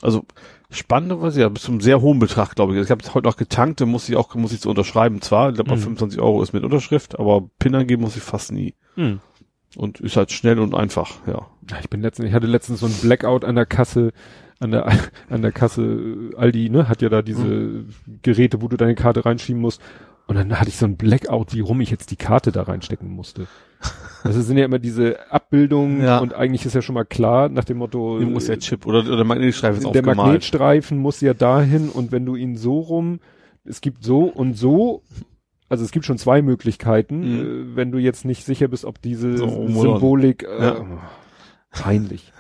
Also 0.02 0.26
spannend 0.72 1.22
was 1.22 1.38
ja, 1.38 1.48
bis 1.50 1.62
zu 1.64 1.72
einem 1.72 1.82
sehr 1.82 2.02
hohen 2.02 2.18
Betrag, 2.18 2.56
glaube 2.56 2.74
ich. 2.76 2.82
Ich 2.84 2.90
habe 2.90 3.06
heute 3.14 3.28
noch 3.28 3.38
getankt, 3.38 3.80
da 3.82 3.86
muss 3.86 4.10
ich 4.10 4.16
auch, 4.16 4.34
muss 4.34 4.52
ich 4.54 4.62
zu 4.62 4.72
unterschreiben 4.72 5.22
zwar, 5.22 5.50
ich 5.50 5.56
glaube 5.56 5.70
Hm. 5.74 5.78
25 5.80 6.20
Euro 6.20 6.42
ist 6.42 6.52
mit 6.52 6.64
Unterschrift, 6.64 7.20
aber 7.20 7.48
PIN 7.60 7.76
angeben 7.76 8.02
muss 8.02 8.16
ich 8.18 8.24
fast 8.24 8.52
nie. 8.52 8.74
Hm. 8.96 9.20
Und 9.76 10.00
ist 10.00 10.18
halt 10.18 10.32
schnell 10.32 10.58
und 10.58 10.74
einfach, 10.74 11.18
ja. 11.28 11.46
Ja, 11.70 11.78
Ich 11.80 11.92
bin 11.92 12.02
letztens, 12.02 12.28
ich 12.30 12.34
hatte 12.34 12.48
letztens 12.48 12.80
so 12.80 12.88
ein 12.88 12.94
Blackout 13.04 13.46
an 13.46 13.54
der 13.54 13.68
Kasse, 13.68 14.14
an 14.60 14.72
der, 14.72 14.88
an 15.30 15.42
der 15.42 15.52
Kasse, 15.52 15.84
äh, 15.84 16.36
Aldi, 16.36 16.70
ne, 16.70 16.88
hat 16.90 17.02
ja 17.02 17.10
da 17.10 17.22
diese 17.22 17.86
Geräte, 18.22 18.62
wo 18.62 18.68
du 18.68 18.78
deine 18.78 18.96
Karte 18.96 19.26
reinschieben 19.26 19.62
musst. 19.62 19.82
Und 20.28 20.36
dann 20.36 20.60
hatte 20.60 20.70
ich 20.70 20.78
so 20.78 20.88
ein 20.88 20.98
Blackout, 20.98 21.54
wie 21.54 21.60
rum 21.60 21.82
ich 21.82 21.92
jetzt 21.92 22.10
die 22.10 22.16
Karte 22.16 22.52
da 22.52 22.64
reinstecken 22.64 23.10
musste. 23.12 23.46
Das 24.24 24.34
sind 24.36 24.58
ja 24.58 24.66
immer 24.66 24.80
diese 24.80 25.32
Abbildungen 25.32 26.02
Ja. 26.02 26.18
und 26.18 26.34
eigentlich 26.34 26.66
ist 26.66 26.74
ja 26.74 26.82
schon 26.82 26.96
mal 26.96 27.04
klar, 27.06 27.48
nach 27.50 27.64
dem 27.64 27.78
Motto, 27.78 28.18
Hier 28.18 28.26
muss 28.26 28.48
der 28.48 28.58
Chip 28.58 28.88
oder, 28.88 29.02
oder 29.02 29.18
der 29.18 29.26
Magnetstreifen 29.26 29.78
ist 29.78 29.84
der 29.84 29.90
aufgemalt. 29.90 30.18
Magnetstreifen 30.18 30.98
muss 30.98 31.22
ja 31.22 31.36
dahin 31.36 31.90
und 31.90 32.12
wenn 32.12 32.26
du 32.26 32.36
ihn 32.36 32.56
so 32.58 32.80
rum, 32.80 33.20
es 33.66 33.82
gibt 33.82 34.04
so 34.04 34.24
und 34.24 34.58
so, 34.58 35.04
also 35.70 35.84
es 35.84 35.92
gibt 35.92 36.06
schon 36.06 36.18
zwei 36.18 36.42
Möglichkeiten, 36.42 37.24
äh, 37.24 37.76
wenn 37.76 37.92
du 37.92 38.00
jetzt 38.00 38.26
nicht 38.26 38.46
sicher 38.46 38.68
bist, 38.68 38.84
ob 38.86 39.00
diese 39.04 39.28
Mhm. 39.28 39.38
So, 39.38 39.82
Symbolik, 39.82 40.42
äh, 40.44 40.64
Ja. 40.64 40.86
peinlich. 41.70 42.32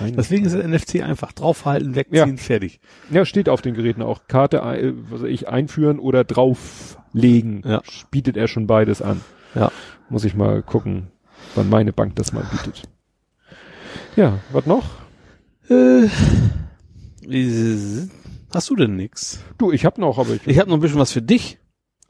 Deswegen 0.00 0.44
ist 0.44 0.52
der 0.54 0.66
NFC 0.68 1.02
einfach 1.02 1.32
draufhalten, 1.32 1.94
wegziehen, 1.94 2.36
Ja. 2.36 2.42
fertig. 2.42 2.80
Ja, 3.10 3.24
steht 3.24 3.48
auf 3.48 3.62
den 3.62 3.74
Geräten 3.74 4.02
auch. 4.02 4.26
Karte, 4.28 4.58
äh, 4.58 4.92
was 5.10 5.22
weiß 5.22 5.28
ich, 5.30 5.48
einführen 5.48 5.98
oder 5.98 6.24
drauflegen. 6.24 7.62
Ja. 7.64 7.82
Bietet 8.10 8.36
er 8.36 8.48
schon 8.48 8.66
beides 8.66 9.00
an. 9.00 9.22
Ja. 9.54 9.70
Muss 10.10 10.24
ich 10.24 10.34
mal 10.34 10.62
gucken, 10.62 11.08
wann 11.54 11.68
meine 11.70 11.92
Bank 11.92 12.16
das 12.16 12.32
mal 12.32 12.44
bietet. 12.50 12.82
Ja, 14.16 14.40
was 14.52 14.66
noch? 14.66 14.84
Äh, 15.70 16.08
hast 18.54 18.70
du 18.70 18.76
denn 18.76 18.96
nix? 18.96 19.40
Du, 19.58 19.72
ich 19.72 19.84
hab 19.84 19.98
noch, 19.98 20.18
aber 20.18 20.34
ich. 20.34 20.46
Ich 20.46 20.58
habe 20.58 20.68
noch 20.68 20.76
ein 20.76 20.80
bisschen 20.80 20.98
was 20.98 21.12
für 21.12 21.22
dich. 21.22 21.58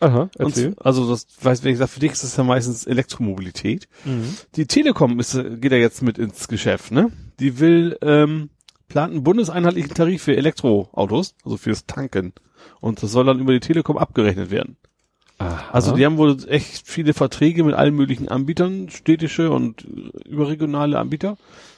aha, 0.00 0.22
Und, 0.38 0.56
erzähl. 0.56 0.74
also 0.80 1.08
das 1.08 1.26
weiß, 1.40 1.62
wenn 1.62 1.72
ich 1.72 1.78
sage, 1.78 1.88
für 1.90 2.00
dich 2.00 2.12
ist 2.12 2.24
das 2.24 2.36
ja 2.36 2.42
meistens 2.44 2.86
Elektromobilität. 2.86 3.88
Mhm. 4.04 4.24
Die 4.56 4.66
Telekom 4.66 5.20
ist, 5.20 5.34
äh, 5.34 5.56
geht 5.58 5.70
ja 5.72 5.78
jetzt 5.78 6.02
mit 6.02 6.18
ins 6.18 6.48
Geschäft, 6.48 6.90
ne? 6.90 7.10
Die 7.42 7.58
will 7.58 7.98
ähm, 8.02 8.50
plant 8.88 9.12
einen 9.12 9.24
bundeseinheitlichen 9.24 9.94
Tarif 9.94 10.22
für 10.22 10.36
Elektroautos, 10.36 11.34
also 11.44 11.56
fürs 11.56 11.86
Tanken. 11.86 12.32
Und 12.80 13.02
das 13.02 13.10
soll 13.10 13.24
dann 13.24 13.40
über 13.40 13.52
die 13.52 13.60
Telekom 13.60 13.98
abgerechnet 13.98 14.50
werden. 14.50 14.76
Aha. 15.38 15.70
Also 15.72 15.96
die 15.96 16.06
haben 16.06 16.18
wohl 16.18 16.36
echt 16.46 16.86
viele 16.86 17.14
Verträge 17.14 17.64
mit 17.64 17.74
allen 17.74 17.96
möglichen 17.96 18.28
Anbietern, 18.28 18.88
städtische 18.90 19.50
und 19.50 19.84
äh, 19.84 20.28
überregionale 20.28 20.98
Anbieter, 20.98 21.36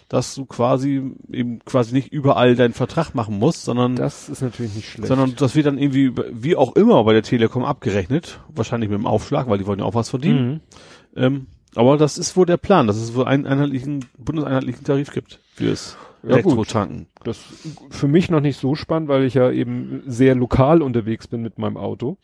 dass 0.08 0.34
du 0.34 0.44
quasi 0.44 1.14
eben 1.32 1.60
quasi 1.60 1.94
nicht 1.94 2.12
überall 2.12 2.56
deinen 2.56 2.74
Vertrag 2.74 3.14
machen 3.14 3.38
musst, 3.38 3.64
sondern 3.64 3.96
das 3.96 4.28
ist 4.28 4.42
natürlich 4.42 4.74
nicht 4.74 4.90
schlecht. 4.90 5.08
sondern 5.08 5.34
das 5.36 5.54
wird 5.54 5.66
dann 5.66 5.78
irgendwie 5.78 6.12
wie 6.30 6.56
auch 6.56 6.76
immer 6.76 7.02
bei 7.04 7.14
der 7.14 7.22
Telekom 7.22 7.64
abgerechnet, 7.64 8.40
wahrscheinlich 8.54 8.90
mit 8.90 8.98
dem 8.98 9.06
Aufschlag, 9.06 9.48
weil 9.48 9.56
die 9.56 9.66
wollen 9.66 9.78
ja 9.78 9.86
auch 9.86 9.94
was 9.94 10.10
verdienen. 10.10 10.46
Mhm. 10.46 10.60
Ähm, 11.16 11.46
aber 11.76 11.96
das 11.96 12.18
ist 12.18 12.36
wohl 12.36 12.46
der 12.46 12.56
Plan, 12.56 12.86
dass 12.86 12.96
es 12.96 13.14
wohl 13.14 13.24
einen 13.24 13.46
einheitlichen 13.46 14.04
bundeseinheitlichen 14.18 14.84
Tarif 14.84 15.12
gibt 15.12 15.40
fürs 15.54 15.96
Ja, 16.22 16.36
gut. 16.36 16.44
Elektrotanken. 16.52 17.06
Das 17.24 17.38
für 17.90 18.08
mich 18.08 18.30
noch 18.30 18.40
nicht 18.40 18.58
so 18.58 18.74
spannend, 18.74 19.08
weil 19.08 19.24
ich 19.24 19.34
ja 19.34 19.50
eben 19.50 20.02
sehr 20.06 20.34
lokal 20.34 20.82
unterwegs 20.82 21.26
bin 21.28 21.42
mit 21.42 21.58
meinem 21.58 21.76
Auto. 21.76 22.16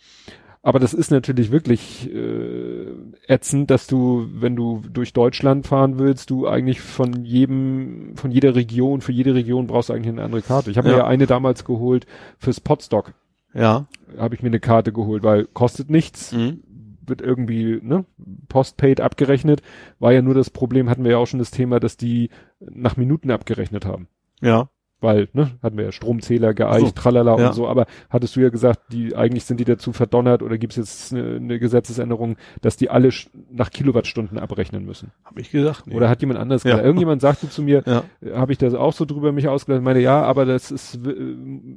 Aber 0.63 0.79
das 0.79 0.93
ist 0.93 1.11
natürlich 1.11 1.51
wirklich 1.51 2.11
äh, 2.13 2.87
ätzend, 3.27 3.71
dass 3.71 3.87
du, 3.87 4.29
wenn 4.35 4.57
du 4.57 4.83
durch 4.93 5.15
Deutschland 5.15 5.67
fahren 5.67 5.99
willst, 5.99 6.29
du 6.29 6.47
eigentlich 6.47 6.83
von 6.83 7.25
jedem, 7.25 8.13
von 8.17 8.31
jeder 8.31 8.55
Region, 8.55 9.01
für 9.01 9.13
jede 9.13 9.35
Region 9.35 9.67
brauchst 9.67 9.89
du 9.89 9.95
eigentlich 9.95 10.09
eine 10.13 10.23
andere 10.23 10.43
Karte. 10.43 10.71
Ich 10.71 10.77
habe 10.77 10.89
Ja. 10.89 10.95
mir 10.97 11.01
ja 11.01 11.07
eine 11.07 11.27
damals 11.27 11.65
geholt 11.65 12.07
fürs 12.39 12.61
Podstock. 12.61 13.15
Ja. 13.55 13.87
Habe 14.19 14.35
ich 14.35 14.43
mir 14.43 14.49
eine 14.49 14.61
Karte 14.61 14.93
geholt, 14.93 15.23
weil 15.23 15.47
kostet 15.47 15.89
nichts, 15.89 16.33
Mhm. 16.33 16.61
Wird 17.07 17.21
irgendwie 17.21 17.79
ne, 17.83 18.05
postpaid 18.49 19.01
abgerechnet. 19.01 19.63
War 19.99 20.13
ja 20.13 20.23
nur 20.23 20.35
das 20.35 20.51
Problem, 20.51 20.89
hatten 20.91 21.05
wir 21.05 21.13
ja 21.13 21.19
auch 21.19 21.27
schon 21.27 21.39
das 21.39 21.51
Thema, 21.51 21.81
dass 21.81 21.97
die 21.97 22.31
nach 22.61 22.97
Minuten 22.97 23.31
abgerechnet 23.31 23.87
haben. 23.87 24.09
Ja. 24.41 24.71
Weil, 25.01 25.29
ne, 25.33 25.51
hatten 25.63 25.77
wir 25.77 25.85
ja 25.85 25.93
Stromzähler 25.93 26.55
geeicht, 26.55 26.87
So, 26.87 26.91
tralala 26.93 27.39
ja. 27.39 27.49
und 27.49 27.55
so, 27.55 27.67
aber 27.69 27.87
hattest 28.11 28.37
du 28.37 28.41
ja 28.41 28.49
gesagt, 28.51 28.81
die, 28.93 29.15
eigentlich 29.17 29.45
sind 29.45 29.59
die 29.61 29.65
dazu 29.65 29.93
verdonnert 29.93 30.43
oder 30.43 30.59
gibt 30.59 30.73
es 30.73 30.77
jetzt 30.77 31.13
eine, 31.13 31.37
eine 31.37 31.59
Gesetzesänderung, 31.59 32.37
dass 32.61 32.77
die 32.77 32.91
alle 32.91 33.11
nach 33.51 33.71
Kilowattstunden 33.71 34.39
abrechnen 34.39 34.85
müssen? 34.85 35.13
Habe 35.25 35.41
ich 35.41 35.51
gesagt. 35.51 35.87
Nee. 35.87 35.95
Oder 35.95 36.09
hat 36.09 36.21
jemand 36.21 36.39
anderes 36.39 36.65
Ja. 36.65 36.71
gesagt? 36.73 36.85
Irgendjemand 36.87 37.21
sagte 37.23 37.49
zu 37.49 37.63
mir, 37.63 37.83
ja. 37.87 38.03
habe 38.35 38.53
ich 38.53 38.59
das 38.59 38.75
auch 38.75 38.93
so 38.93 39.05
drüber 39.05 39.33
mich 39.33 39.49
ausgelassen, 39.49 39.85
meine, 39.85 40.01
ja, 40.01 40.23
aber 40.23 40.45
das 40.45 40.71
ist, 40.71 40.99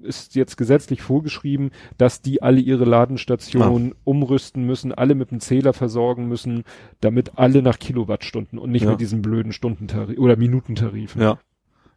ist 0.04 0.36
jetzt 0.36 0.58
gesetzlich 0.58 1.02
vorgeschrieben, 1.02 1.72
dass 1.98 2.22
die 2.22 2.42
alle 2.42 2.60
ihre 2.60 2.86
Ladenstationen 2.86 3.96
umrüsten 4.04 4.66
müssen, 4.66 4.92
alle 4.94 5.16
mit 5.16 5.32
dem 5.32 5.40
Zähler 5.40 5.74
versorgen 5.74 6.28
müssen, 6.28 6.64
damit 7.02 7.38
alle 7.38 7.62
nach 7.62 7.80
Kilowattstunden 7.80 8.60
und 8.60 8.72
nicht 8.72 8.84
Ja. 8.84 8.92
mit 8.92 9.02
diesen 9.02 9.22
blöden 9.22 9.52
Stundentarif 9.54 10.18
oder 10.20 10.36
Minutentarifen. 10.36 11.22
Ja. 11.22 11.38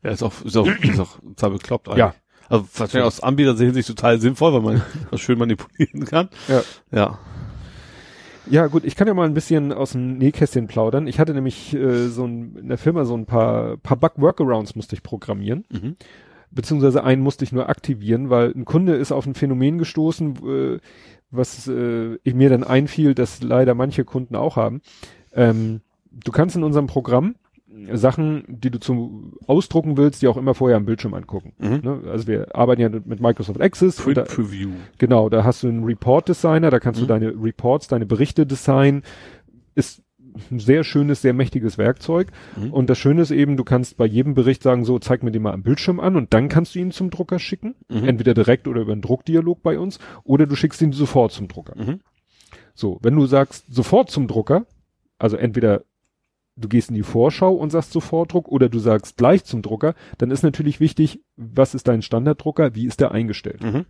Ja, 0.06 0.12
ist 0.12 0.22
auch, 0.22 0.32
ist 0.44 0.56
auch, 0.56 0.66
ist 0.82 1.00
auch 1.00 1.18
total 1.18 1.50
bekloppt 1.50 1.88
eigentlich. 1.88 1.98
Ja. 1.98 2.14
Also 2.48 2.64
wahrscheinlich 2.76 3.06
aus 3.06 3.20
Anbietersicht 3.20 3.88
total 3.88 4.20
sinnvoll, 4.20 4.52
weil 4.52 4.60
man 4.60 4.82
das 5.10 5.20
schön 5.20 5.36
manipulieren 5.36 6.04
kann. 6.04 6.28
Ja. 6.46 6.62
Ja. 6.92 7.18
Ja, 8.48 8.68
gut, 8.68 8.84
ich 8.84 8.94
kann 8.94 9.08
ja 9.08 9.14
mal 9.14 9.26
ein 9.26 9.34
bisschen 9.34 9.72
aus 9.72 9.92
dem 9.92 10.18
Nähkästchen 10.18 10.68
plaudern. 10.68 11.08
Ich 11.08 11.18
hatte 11.18 11.34
nämlich 11.34 11.74
äh, 11.74 12.06
so 12.06 12.24
ein, 12.24 12.54
in 12.54 12.68
der 12.68 12.78
Firma 12.78 13.04
so 13.04 13.16
ein 13.16 13.26
paar, 13.26 13.76
paar 13.78 13.96
Bug-Workarounds 13.96 14.76
musste 14.76 14.94
ich 14.94 15.02
programmieren. 15.02 15.64
Mhm. 15.70 15.96
beziehungsweise 16.52 17.02
einen 17.02 17.22
musste 17.22 17.42
ich 17.44 17.50
nur 17.50 17.68
aktivieren, 17.68 18.30
weil 18.30 18.52
ein 18.52 18.64
Kunde 18.64 18.94
ist 18.94 19.10
auf 19.10 19.26
ein 19.26 19.34
Phänomen 19.34 19.78
gestoßen, 19.78 20.36
äh, 20.46 20.78
was 21.32 21.66
äh, 21.66 22.18
ich 22.22 22.34
mir 22.34 22.48
dann 22.48 22.62
einfiel, 22.62 23.16
dass 23.16 23.42
leider 23.42 23.74
manche 23.74 24.04
Kunden 24.04 24.36
auch 24.36 24.54
haben. 24.54 24.80
Ähm, 25.32 25.80
du 26.12 26.30
kannst 26.30 26.54
in 26.54 26.62
unserem 26.62 26.86
Programm 26.86 27.34
Sachen, 27.92 28.44
die 28.48 28.70
du 28.70 28.78
zum 28.80 29.34
Ausdrucken 29.46 29.96
willst, 29.96 30.22
die 30.22 30.28
auch 30.28 30.36
immer 30.36 30.54
vorher 30.54 30.76
am 30.76 30.86
Bildschirm 30.86 31.14
angucken. 31.14 31.52
Mhm. 31.58 31.80
Ne? 31.82 32.00
Also 32.10 32.26
wir 32.26 32.54
arbeiten 32.54 32.80
ja 32.80 32.88
mit 32.88 33.20
Microsoft 33.20 33.60
Access. 33.60 33.96
Print 33.96 34.16
da, 34.16 34.22
Preview. 34.22 34.70
genau, 34.98 35.28
da 35.28 35.44
hast 35.44 35.62
du 35.62 35.68
einen 35.68 35.84
Report 35.84 36.28
Designer, 36.28 36.70
da 36.70 36.78
kannst 36.80 37.00
Mhm. 37.00 37.04
du 37.04 37.08
deine 37.08 37.28
Reports, 37.42 37.88
deine 37.88 38.06
Berichte 38.06 38.46
designen. 38.46 39.02
Ist 39.74 40.02
ein 40.50 40.58
sehr 40.58 40.84
schönes, 40.84 41.22
sehr 41.22 41.32
mächtiges 41.32 41.78
Werkzeug. 41.78 42.28
Mhm. 42.56 42.72
Und 42.72 42.90
das 42.90 42.98
Schöne 42.98 43.22
ist 43.22 43.30
eben, 43.30 43.56
du 43.56 43.64
kannst 43.64 43.96
bei 43.96 44.04
jedem 44.06 44.34
Bericht 44.34 44.62
sagen, 44.62 44.84
so, 44.84 44.98
zeig 44.98 45.22
mir 45.22 45.30
den 45.30 45.42
mal 45.42 45.52
am 45.52 45.62
Bildschirm 45.62 45.98
an 46.00 46.16
und 46.16 46.34
dann 46.34 46.48
kannst 46.48 46.74
du 46.74 46.78
ihn 46.78 46.90
zum 46.90 47.10
Drucker 47.10 47.38
schicken. 47.38 47.74
Mhm. 47.88 48.04
Entweder 48.08 48.34
direkt 48.34 48.68
oder 48.68 48.82
über 48.82 48.92
einen 48.92 49.00
Druckdialog 49.02 49.62
bei 49.62 49.78
uns 49.78 49.98
oder 50.24 50.46
du 50.46 50.54
schickst 50.54 50.80
ihn 50.82 50.92
sofort 50.92 51.32
zum 51.32 51.48
Drucker. 51.48 51.74
Mhm. 51.76 52.00
So, 52.74 52.98
wenn 53.02 53.14
du 53.16 53.26
sagst, 53.26 53.64
sofort 53.70 54.10
zum 54.10 54.26
Drucker, 54.28 54.66
also 55.18 55.36
entweder 55.38 55.82
du 56.56 56.68
gehst 56.68 56.88
in 56.88 56.94
die 56.94 57.02
Vorschau 57.02 57.54
und 57.54 57.70
sagst 57.70 57.92
Sofortdruck 57.92 58.48
oder 58.48 58.68
du 58.68 58.78
sagst 58.78 59.16
gleich 59.16 59.44
zum 59.44 59.62
Drucker, 59.62 59.94
dann 60.18 60.30
ist 60.30 60.42
natürlich 60.42 60.80
wichtig, 60.80 61.22
was 61.36 61.74
ist 61.74 61.86
dein 61.86 62.02
Standarddrucker, 62.02 62.74
wie 62.74 62.86
ist 62.86 63.00
der 63.00 63.12
eingestellt. 63.12 63.62
Mhm. 63.62 63.84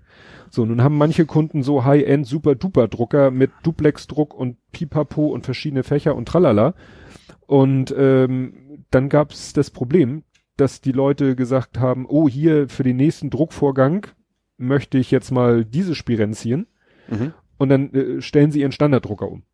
So, 0.50 0.64
nun 0.64 0.82
haben 0.82 0.98
manche 0.98 1.26
Kunden 1.26 1.62
so 1.62 1.84
High-End 1.84 2.26
Super-Duper 2.26 2.88
Drucker 2.88 3.30
mit 3.30 3.52
Duplex-Druck 3.62 4.34
und 4.34 4.56
Pipapo 4.72 5.28
und 5.28 5.44
verschiedene 5.44 5.84
Fächer 5.84 6.16
und 6.16 6.26
tralala. 6.26 6.74
Und 7.46 7.94
ähm, 7.96 8.84
dann 8.90 9.08
gab 9.08 9.30
es 9.30 9.52
das 9.52 9.70
Problem, 9.70 10.24
dass 10.56 10.80
die 10.80 10.92
Leute 10.92 11.36
gesagt 11.36 11.78
haben, 11.78 12.06
oh, 12.08 12.28
hier 12.28 12.68
für 12.68 12.82
den 12.82 12.96
nächsten 12.96 13.30
Druckvorgang 13.30 14.06
möchte 14.56 14.98
ich 14.98 15.10
jetzt 15.10 15.30
mal 15.30 15.64
diese 15.64 15.94
spirenzien. 15.94 16.66
Mhm. 17.08 17.32
Und 17.58 17.68
dann 17.68 17.92
äh, 17.94 18.20
stellen 18.20 18.50
sie 18.50 18.60
ihren 18.60 18.72
Standarddrucker 18.72 19.28
um. 19.28 19.44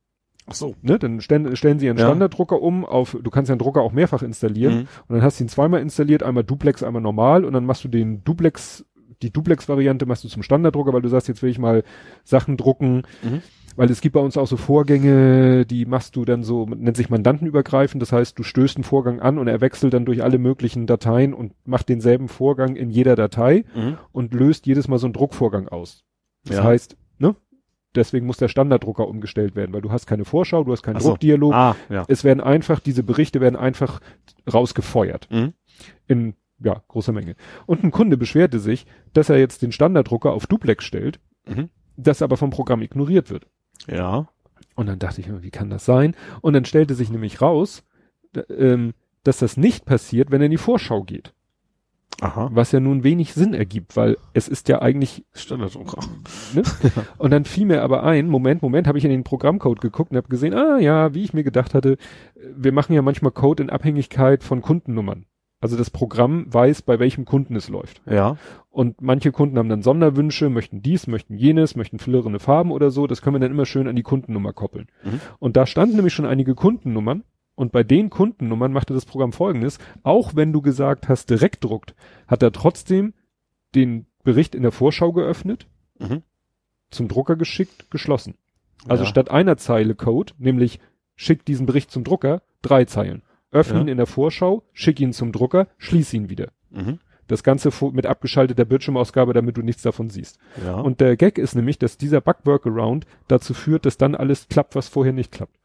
Ach 0.46 0.54
so. 0.54 0.74
Ne? 0.82 0.98
Dann 0.98 1.20
stellen, 1.20 1.54
stellen 1.56 1.78
sie 1.78 1.86
ihren 1.86 1.96
Ja. 1.98 2.06
Standarddrucker 2.06 2.60
um 2.60 2.84
auf, 2.84 3.16
du 3.22 3.30
kannst 3.30 3.48
ja 3.48 3.52
einen 3.54 3.60
Drucker 3.60 3.80
auch 3.82 3.92
mehrfach 3.92 4.22
installieren. 4.22 4.74
Mhm. 4.74 4.80
Und 5.08 5.14
dann 5.16 5.22
hast 5.22 5.38
du 5.40 5.44
ihn 5.44 5.48
zweimal 5.48 5.80
installiert, 5.80 6.22
einmal 6.22 6.44
Duplex, 6.44 6.82
einmal 6.82 7.02
normal 7.02 7.44
und 7.44 7.52
dann 7.52 7.64
machst 7.64 7.84
du 7.84 7.88
den 7.88 8.24
Duplex, 8.24 8.84
die 9.22 9.32
Duplex-Variante 9.32 10.04
machst 10.04 10.24
du 10.24 10.28
zum 10.28 10.42
Standarddrucker, 10.42 10.92
weil 10.92 11.02
du 11.02 11.08
sagst, 11.08 11.28
jetzt 11.28 11.42
will 11.42 11.50
ich 11.50 11.58
mal 11.60 11.84
Sachen 12.24 12.56
drucken, 12.56 13.02
Mhm. 13.22 13.40
weil 13.76 13.88
es 13.88 14.00
gibt 14.00 14.14
bei 14.14 14.20
uns 14.20 14.36
auch 14.36 14.48
so 14.48 14.56
Vorgänge, 14.56 15.64
die 15.64 15.86
machst 15.86 16.16
du 16.16 16.24
dann 16.24 16.42
so, 16.42 16.66
nennt 16.66 16.96
sich 16.96 17.08
mandantenübergreifend, 17.08 18.02
das 18.02 18.10
heißt, 18.12 18.36
du 18.38 18.42
stößt 18.42 18.76
einen 18.76 18.84
Vorgang 18.84 19.20
an 19.20 19.38
und 19.38 19.46
er 19.48 19.60
wechselt 19.60 19.94
dann 19.94 20.04
durch 20.04 20.22
alle 20.24 20.38
möglichen 20.38 20.86
Dateien 20.86 21.34
und 21.34 21.52
macht 21.64 21.88
denselben 21.88 22.28
Vorgang 22.28 22.74
in 22.76 22.90
jeder 22.90 23.14
Datei 23.16 23.64
Mhm. 23.76 23.96
und 24.10 24.34
löst 24.34 24.66
jedes 24.66 24.88
Mal 24.88 24.98
so 24.98 25.06
einen 25.06 25.14
Druckvorgang 25.14 25.68
aus. 25.68 26.04
Das 26.44 26.56
Ja. 26.56 26.64
heißt, 26.64 26.96
ne? 27.18 27.36
Deswegen 27.94 28.26
muss 28.26 28.38
der 28.38 28.48
Standarddrucker 28.48 29.06
umgestellt 29.06 29.54
werden, 29.54 29.72
weil 29.74 29.82
du 29.82 29.92
hast 29.92 30.06
keine 30.06 30.24
Vorschau, 30.24 30.64
du 30.64 30.72
hast 30.72 30.82
keinen 30.82 30.98
so. 31.00 31.10
Druckdialog. 31.10 31.52
Ah, 31.52 31.76
ja. 31.90 32.04
Es 32.08 32.24
werden 32.24 32.40
einfach, 32.40 32.80
diese 32.80 33.02
Berichte 33.02 33.40
werden 33.40 33.56
einfach 33.56 34.00
rausgefeuert 34.52 35.28
Mhm. 35.30 35.52
in 36.06 36.34
ja, 36.64 36.82
großer 36.88 37.12
Menge. 37.12 37.34
Und 37.66 37.82
ein 37.82 37.90
Kunde 37.90 38.16
beschwerte 38.16 38.60
sich, 38.60 38.86
dass 39.12 39.28
er 39.28 39.38
jetzt 39.38 39.62
den 39.62 39.72
Standarddrucker 39.72 40.32
auf 40.32 40.46
Duplex 40.46 40.84
stellt, 40.84 41.18
Mhm. 41.46 41.70
das 41.96 42.22
aber 42.22 42.36
vom 42.36 42.50
Programm 42.50 42.82
ignoriert 42.82 43.30
wird. 43.30 43.46
Ja. 43.88 44.28
Und 44.76 44.86
dann 44.86 44.98
dachte 45.00 45.20
ich 45.20 45.28
mir, 45.28 45.42
wie 45.42 45.50
kann 45.50 45.70
das 45.70 45.84
sein? 45.84 46.14
Und 46.40 46.52
dann 46.54 46.64
stellte 46.64 46.94
sich 46.94 47.10
nämlich 47.10 47.42
raus, 47.42 47.82
ähm, 48.48 48.94
dass 49.24 49.38
das 49.38 49.56
nicht 49.56 49.84
passiert, 49.84 50.30
wenn 50.30 50.40
er 50.40 50.46
in 50.46 50.50
die 50.52 50.56
Vorschau 50.56 51.02
geht. 51.02 51.34
Aha. 52.22 52.50
Was 52.52 52.70
ja 52.70 52.78
nun 52.78 53.02
wenig 53.02 53.34
Sinn 53.34 53.52
ergibt, 53.52 53.96
weil 53.96 54.16
es 54.32 54.46
ist 54.46 54.68
ja 54.68 54.80
eigentlich 54.80 55.24
Standarddrucker. 55.32 55.98
Ne? 56.54 56.62
Und 57.18 57.32
dann 57.32 57.44
fiel 57.44 57.66
mir 57.66 57.82
aber 57.82 58.04
ein, 58.04 58.28
Moment, 58.28 58.62
Moment, 58.62 58.86
habe 58.86 58.96
ich 58.96 59.04
in 59.04 59.10
den 59.10 59.24
Programmcode 59.24 59.80
geguckt 59.80 60.12
und 60.12 60.16
habe 60.16 60.28
gesehen, 60.28 60.54
ah 60.54 60.78
ja, 60.78 61.14
wie 61.14 61.24
ich 61.24 61.34
mir 61.34 61.42
gedacht 61.42 61.74
hatte, 61.74 61.96
wir 62.54 62.70
machen 62.70 62.92
ja 62.92 63.02
manchmal 63.02 63.32
Code 63.32 63.64
in 63.64 63.70
Abhängigkeit 63.70 64.44
von 64.44 64.62
Kundennummern. 64.62 65.26
Also 65.60 65.76
das 65.76 65.90
Programm 65.90 66.46
weiß, 66.48 66.82
bei 66.82 66.98
welchem 67.00 67.24
Kunden 67.24 67.56
es 67.56 67.68
läuft. 67.68 68.02
Ja. 68.08 68.36
Und 68.70 69.00
manche 69.00 69.32
Kunden 69.32 69.58
haben 69.58 69.68
dann 69.68 69.82
Sonderwünsche, 69.82 70.48
möchten 70.48 70.82
dies, 70.82 71.06
möchten 71.08 71.34
jenes, 71.34 71.76
möchten 71.76 71.98
flirrende 71.98 72.38
Farben 72.38 72.70
oder 72.70 72.90
so. 72.90 73.06
Das 73.06 73.20
können 73.20 73.36
wir 73.36 73.40
dann 73.40 73.52
immer 73.52 73.66
schön 73.66 73.88
an 73.88 73.96
die 73.96 74.02
Kundennummer 74.02 74.52
koppeln. 74.52 74.88
Mhm. 75.04 75.20
Und 75.38 75.56
da 75.56 75.66
standen 75.66 75.96
nämlich 75.96 76.14
schon 76.14 76.26
einige 76.26 76.54
Kundennummern. 76.54 77.24
Und 77.54 77.70
bei 77.72 77.82
den 77.82 78.08
Kundennummern 78.10 78.72
machte 78.72 78.94
das 78.94 79.04
Programm 79.04 79.32
folgendes. 79.32 79.78
Auch 80.02 80.34
wenn 80.34 80.52
du 80.52 80.62
gesagt 80.62 81.08
hast, 81.08 81.28
direkt 81.30 81.62
druckt, 81.64 81.94
hat 82.26 82.42
er 82.42 82.52
trotzdem 82.52 83.12
den 83.74 84.06
Bericht 84.24 84.54
in 84.54 84.62
der 84.62 84.72
Vorschau 84.72 85.12
geöffnet 85.12 85.66
Mhm. 85.98 86.22
zum 86.90 87.08
Drucker 87.08 87.36
geschickt, 87.36 87.90
geschlossen. 87.90 88.34
Also 88.88 89.04
Ja. 89.04 89.10
statt 89.10 89.30
einer 89.30 89.56
Zeile 89.56 89.94
Code, 89.94 90.32
nämlich 90.38 90.80
schick 91.14 91.44
diesen 91.44 91.66
Bericht 91.66 91.90
zum 91.90 92.04
Drucker, 92.04 92.42
drei 92.62 92.84
Zeilen. 92.86 93.22
Öffne 93.50 93.76
Ja. 93.76 93.80
ihn 93.82 93.88
in 93.88 93.96
der 93.98 94.06
Vorschau, 94.06 94.62
schick 94.72 94.98
ihn 94.98 95.12
zum 95.12 95.30
Drucker, 95.32 95.68
schließ 95.78 96.12
ihn 96.14 96.30
wieder. 96.30 96.48
Mhm. 96.70 96.98
Das 97.28 97.42
Ganze 97.42 97.70
mit 97.92 98.06
abgeschalteter 98.06 98.64
Bildschirmausgabe, 98.64 99.32
damit 99.32 99.56
du 99.56 99.62
nichts 99.62 99.82
davon 99.82 100.10
siehst. 100.10 100.38
Ja. 100.64 100.74
Und 100.80 101.00
der 101.00 101.16
Gag 101.16 101.38
ist 101.38 101.54
nämlich, 101.54 101.78
dass 101.78 101.96
dieser 101.98 102.20
Bug-Workaround 102.20 103.06
dazu 103.28 103.54
führt, 103.54 103.86
dass 103.86 103.96
dann 103.98 104.14
alles 104.14 104.48
klappt, 104.48 104.74
was 104.74 104.88
vorher 104.88 105.12
nicht 105.12 105.30
klappt. 105.32 105.56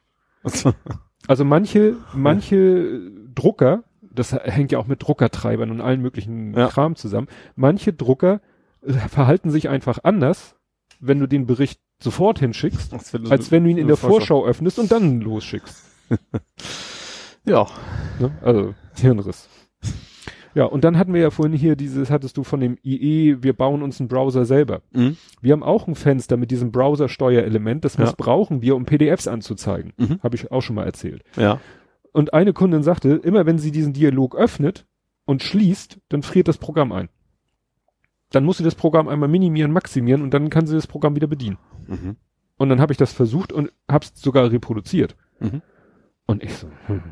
Also 1.27 1.45
manche, 1.45 1.95
manche 2.13 3.01
Drucker, 3.35 3.83
das 4.01 4.33
hängt 4.33 4.71
ja 4.71 4.79
auch 4.79 4.87
mit 4.87 5.03
Druckertreibern 5.03 5.69
und 5.71 5.81
allen 5.81 6.01
möglichen 6.01 6.53
Ja. 6.53 6.67
Kram 6.67 6.95
zusammen, 6.95 7.27
manche 7.55 7.93
Drucker 7.93 8.41
äh, 8.81 8.93
verhalten 8.93 9.51
sich 9.51 9.69
einfach 9.69 9.99
anders, 10.03 10.55
wenn 10.99 11.19
du 11.19 11.27
den 11.27 11.45
Bericht 11.45 11.79
sofort 11.99 12.39
hinschickst, 12.39 12.93
als 12.93 13.13
wenn 13.13 13.23
du, 13.23 13.31
als 13.31 13.51
wenn 13.51 13.63
du 13.63 13.69
ihn 13.69 13.77
in 13.77 13.87
der 13.87 13.97
Vorschau 13.97 14.45
öffnest 14.45 14.79
und 14.79 14.91
dann 14.91 15.21
losschickst. 15.21 15.83
Ja. 17.47 17.65
Ne? 18.19 18.37
Also 18.41 18.75
Hirnriss. 18.95 19.47
Ja, 20.57 20.65
und 20.65 20.83
dann 20.83 20.97
hatten 20.97 21.13
wir 21.13 21.21
ja 21.21 21.29
vorhin 21.29 21.55
hier 21.55 21.75
dieses, 21.75 22.09
hattest 22.09 22.35
du 22.35 22.43
von 22.43 22.59
dem 22.59 22.79
IE, 22.83 23.43
wir 23.43 23.53
bauen 23.53 23.83
uns 23.83 23.99
einen 23.99 24.09
Browser 24.09 24.43
selber. 24.43 24.81
Mhm. 24.91 25.15
Wir 25.39 25.53
haben 25.53 25.61
auch 25.61 25.87
ein 25.87 25.93
Fenster 25.93 26.35
mit 26.35 26.49
diesem 26.49 26.71
Browser-Steuerelement, 26.71 27.85
das 27.85 27.95
Ja. 27.95 28.05
missbrauchen 28.05 28.63
wir, 28.63 28.75
um 28.75 28.83
PDFs 28.83 29.27
anzuzeigen. 29.27 29.93
Mhm. 29.97 30.19
Habe 30.23 30.35
ich 30.35 30.51
auch 30.51 30.61
schon 30.61 30.75
mal 30.75 30.85
erzählt. 30.85 31.21
Ja. 31.35 31.61
Und 32.11 32.33
eine 32.33 32.53
Kundin 32.53 32.81
sagte, 32.81 33.09
immer 33.09 33.45
wenn 33.45 33.59
sie 33.59 33.69
diesen 33.69 33.93
Dialog 33.93 34.35
öffnet 34.35 34.87
und 35.25 35.43
schließt, 35.43 35.99
dann 36.09 36.23
friert 36.23 36.47
das 36.47 36.57
Programm 36.57 36.91
ein. 36.91 37.09
Dann 38.31 38.43
muss 38.43 38.57
sie 38.57 38.63
das 38.63 38.73
Programm 38.73 39.09
einmal 39.09 39.29
minimieren, 39.29 39.71
maximieren 39.71 40.23
und 40.23 40.33
dann 40.33 40.49
kann 40.49 40.65
sie 40.65 40.73
das 40.73 40.87
Programm 40.87 41.15
wieder 41.15 41.27
bedienen. 41.27 41.59
Mhm. 41.85 42.15
Und 42.57 42.69
dann 42.69 42.81
habe 42.81 42.91
ich 42.91 42.97
das 42.97 43.13
versucht 43.13 43.53
und 43.53 43.71
habe 43.87 44.05
es 44.05 44.19
sogar 44.19 44.51
reproduziert. 44.51 45.15
Mhm. 45.39 45.61
Und 46.25 46.41
ich 46.41 46.55
so. 46.55 46.67
Hm. 46.87 47.03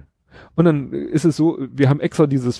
Und 0.55 0.65
dann 0.65 0.91
ist 0.93 1.25
es 1.25 1.35
so, 1.37 1.57
wir 1.59 1.89
haben 1.89 1.99
extra 1.99 2.27
dieses 2.27 2.59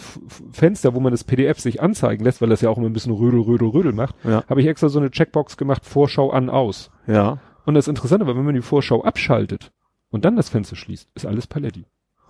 Fenster, 0.51 0.93
wo 0.95 0.99
man 0.99 1.11
das 1.11 1.23
PDF 1.23 1.59
sich 1.59 1.81
anzeigen 1.81 2.23
lässt, 2.23 2.41
weil 2.41 2.49
das 2.49 2.61
ja 2.61 2.69
auch 2.69 2.77
immer 2.77 2.87
ein 2.87 2.93
bisschen 2.93 3.13
Rödel, 3.13 3.41
Rödel, 3.41 3.69
Rödel 3.69 3.93
macht, 3.93 4.15
Ja. 4.23 4.43
habe 4.49 4.61
ich 4.61 4.67
extra 4.67 4.89
so 4.89 4.99
eine 4.99 5.11
Checkbox 5.11 5.57
gemacht, 5.57 5.85
Vorschau 5.85 6.31
an, 6.31 6.49
aus. 6.49 6.91
Ja. 7.07 7.39
Und 7.65 7.73
das 7.75 7.87
Interessante 7.87 8.27
war, 8.27 8.35
wenn 8.35 8.45
man 8.45 8.55
die 8.55 8.61
Vorschau 8.61 9.03
abschaltet 9.03 9.71
und 10.09 10.25
dann 10.25 10.35
das 10.35 10.49
Fenster 10.49 10.75
schließt, 10.75 11.09
ist 11.15 11.25
alles 11.25 11.47
Paletti. 11.47 11.85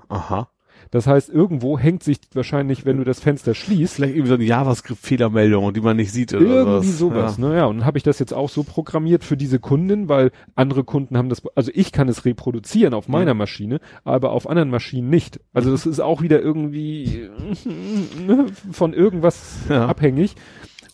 Aha. 0.07 0.49
Das 0.95 1.07
heißt, 1.07 1.29
irgendwo 1.29 1.77
hängt 1.77 2.03
sich 2.03 2.19
wahrscheinlich, 2.33 2.85
wenn 2.85 2.95
du 2.95 3.03
das 3.03 3.19
Fenster 3.19 3.53
schließt, 3.53 3.95
Vielleicht 3.95 4.13
irgendwie 4.15 4.29
so 4.29 4.35
eine 4.35 4.45
JavaScript-Fehlermeldung, 4.45 5.73
die 5.73 5.81
man 5.81 5.97
nicht 5.97 6.13
sieht 6.13 6.33
oder 6.33 6.45
irgendwie 6.45 6.87
was. 6.87 6.97
sowas. 6.97 7.37
Ja. 7.37 7.49
Ne? 7.49 7.57
Ja, 7.57 7.65
und 7.65 7.79
dann 7.79 7.85
habe 7.85 7.97
ich 7.97 8.03
das 8.05 8.17
jetzt 8.17 8.33
auch 8.33 8.47
so 8.47 8.63
programmiert 8.63 9.25
für 9.25 9.35
diese 9.35 9.59
Kunden, 9.59 10.07
weil 10.07 10.31
andere 10.55 10.85
Kunden 10.85 11.17
haben 11.17 11.27
das, 11.27 11.41
also 11.53 11.69
ich 11.75 11.91
kann 11.91 12.07
es 12.07 12.23
reproduzieren 12.23 12.93
auf 12.93 13.09
meiner 13.09 13.33
Maschine, 13.33 13.81
aber 14.05 14.31
auf 14.31 14.47
anderen 14.49 14.69
Maschinen 14.69 15.09
nicht. 15.09 15.41
Also 15.51 15.69
das 15.69 15.85
ist 15.85 15.99
auch 15.99 16.21
wieder 16.21 16.39
irgendwie 16.41 17.27
ne, 18.25 18.45
von 18.71 18.93
irgendwas 18.93 19.57
Ja. 19.67 19.87
abhängig. 19.87 20.35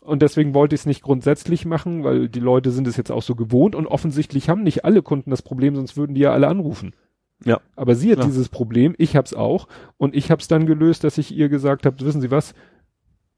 Und 0.01 0.23
deswegen 0.23 0.55
wollte 0.55 0.73
ich 0.73 0.81
es 0.81 0.85
nicht 0.88 1.03
grundsätzlich 1.03 1.63
machen, 1.67 2.03
weil 2.03 2.27
die 2.27 2.39
Leute 2.39 2.71
sind 2.71 2.88
es 2.88 2.97
jetzt 2.97 3.11
auch 3.11 3.21
so 3.21 3.35
gewohnt 3.35 3.75
und 3.75 3.85
offensichtlich 3.85 4.49
haben 4.49 4.63
nicht 4.63 4.83
alle 4.83 5.03
Kunden 5.03 5.30
das 5.30 5.43
Problem, 5.43 5.75
sonst 5.75 5.95
würden 5.95 6.15
die 6.15 6.21
ja 6.21 6.31
alle 6.31 6.47
anrufen. 6.47 6.95
Ja. 7.45 7.59
Aber 7.75 7.95
sie 7.95 8.11
hat 8.11 8.19
Ja. 8.19 8.25
dieses 8.25 8.49
Problem, 8.49 8.93
ich 8.97 9.15
hab's 9.15 9.33
auch 9.33 9.67
und 9.97 10.15
ich 10.15 10.29
hab's 10.31 10.47
dann 10.47 10.65
gelöst, 10.65 11.03
dass 11.03 11.17
ich 11.17 11.35
ihr 11.35 11.49
gesagt 11.49 11.85
habe, 11.85 11.99
wissen 12.05 12.21
Sie 12.21 12.31
was, 12.31 12.53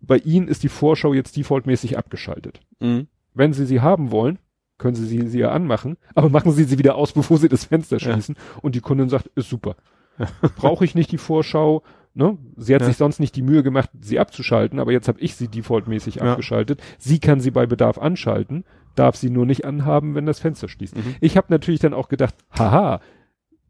bei 0.02 0.18
Ihnen 0.18 0.48
ist 0.50 0.64
die 0.64 0.70
Vorschau 0.70 1.14
jetzt 1.14 1.38
defaultmäßig 1.38 1.98
abgeschaltet. 1.98 2.60
Mhm. 2.80 3.08
Wenn 3.34 3.54
Sie 3.54 3.66
sie 3.66 3.80
haben 3.82 4.12
wollen, 4.12 4.40
können 4.78 4.96
Sie 4.96 5.06
sie, 5.06 5.28
sie 5.28 5.40
ja 5.40 5.52
anmachen, 5.52 5.98
aber 6.16 6.30
machen 6.30 6.52
Sie 6.52 6.66
sie 6.66 6.78
wieder 6.78 6.96
aus, 6.96 7.14
bevor 7.14 7.38
Sie 7.38 7.48
das 7.50 7.66
Fenster 7.66 7.98
Ja. 7.98 8.12
schließen. 8.12 8.36
Und 8.62 8.76
die 8.76 8.82
Kundin 8.82 9.08
sagt, 9.10 9.28
ist 9.36 9.50
super. 9.50 9.76
Brauche 10.58 10.84
ich 10.86 10.94
nicht 10.96 11.12
die 11.12 11.18
Vorschau. 11.18 11.84
Ne? 12.14 12.38
Sie 12.58 12.76
hat 12.76 12.82
Ja. 12.82 12.88
sich 12.88 12.98
sonst 12.98 13.20
nicht 13.20 13.36
die 13.36 13.42
Mühe 13.42 13.64
gemacht, 13.64 13.90
sie 14.00 14.20
abzuschalten, 14.20 14.80
aber 14.80 14.92
jetzt 14.92 15.08
habe 15.08 15.20
ich 15.20 15.36
sie 15.36 15.48
defaultmäßig 15.48 16.16
Ja. 16.16 16.24
abgeschaltet. 16.34 16.80
Sie 17.00 17.20
kann 17.20 17.40
sie 17.40 17.50
bei 17.50 17.66
Bedarf 17.66 17.98
anschalten, 17.98 18.66
darf 18.96 19.16
sie 19.16 19.32
nur 19.32 19.48
nicht 19.48 19.66
anhaben, 19.66 20.14
wenn 20.14 20.28
das 20.28 20.40
Fenster 20.40 20.68
schließt. 20.68 20.96
Mhm. 20.96 21.16
Ich 21.22 21.38
habe 21.38 21.48
natürlich 21.50 21.80
dann 21.80 21.96
auch 21.96 22.10
gedacht, 22.10 22.36
haha, 22.52 23.00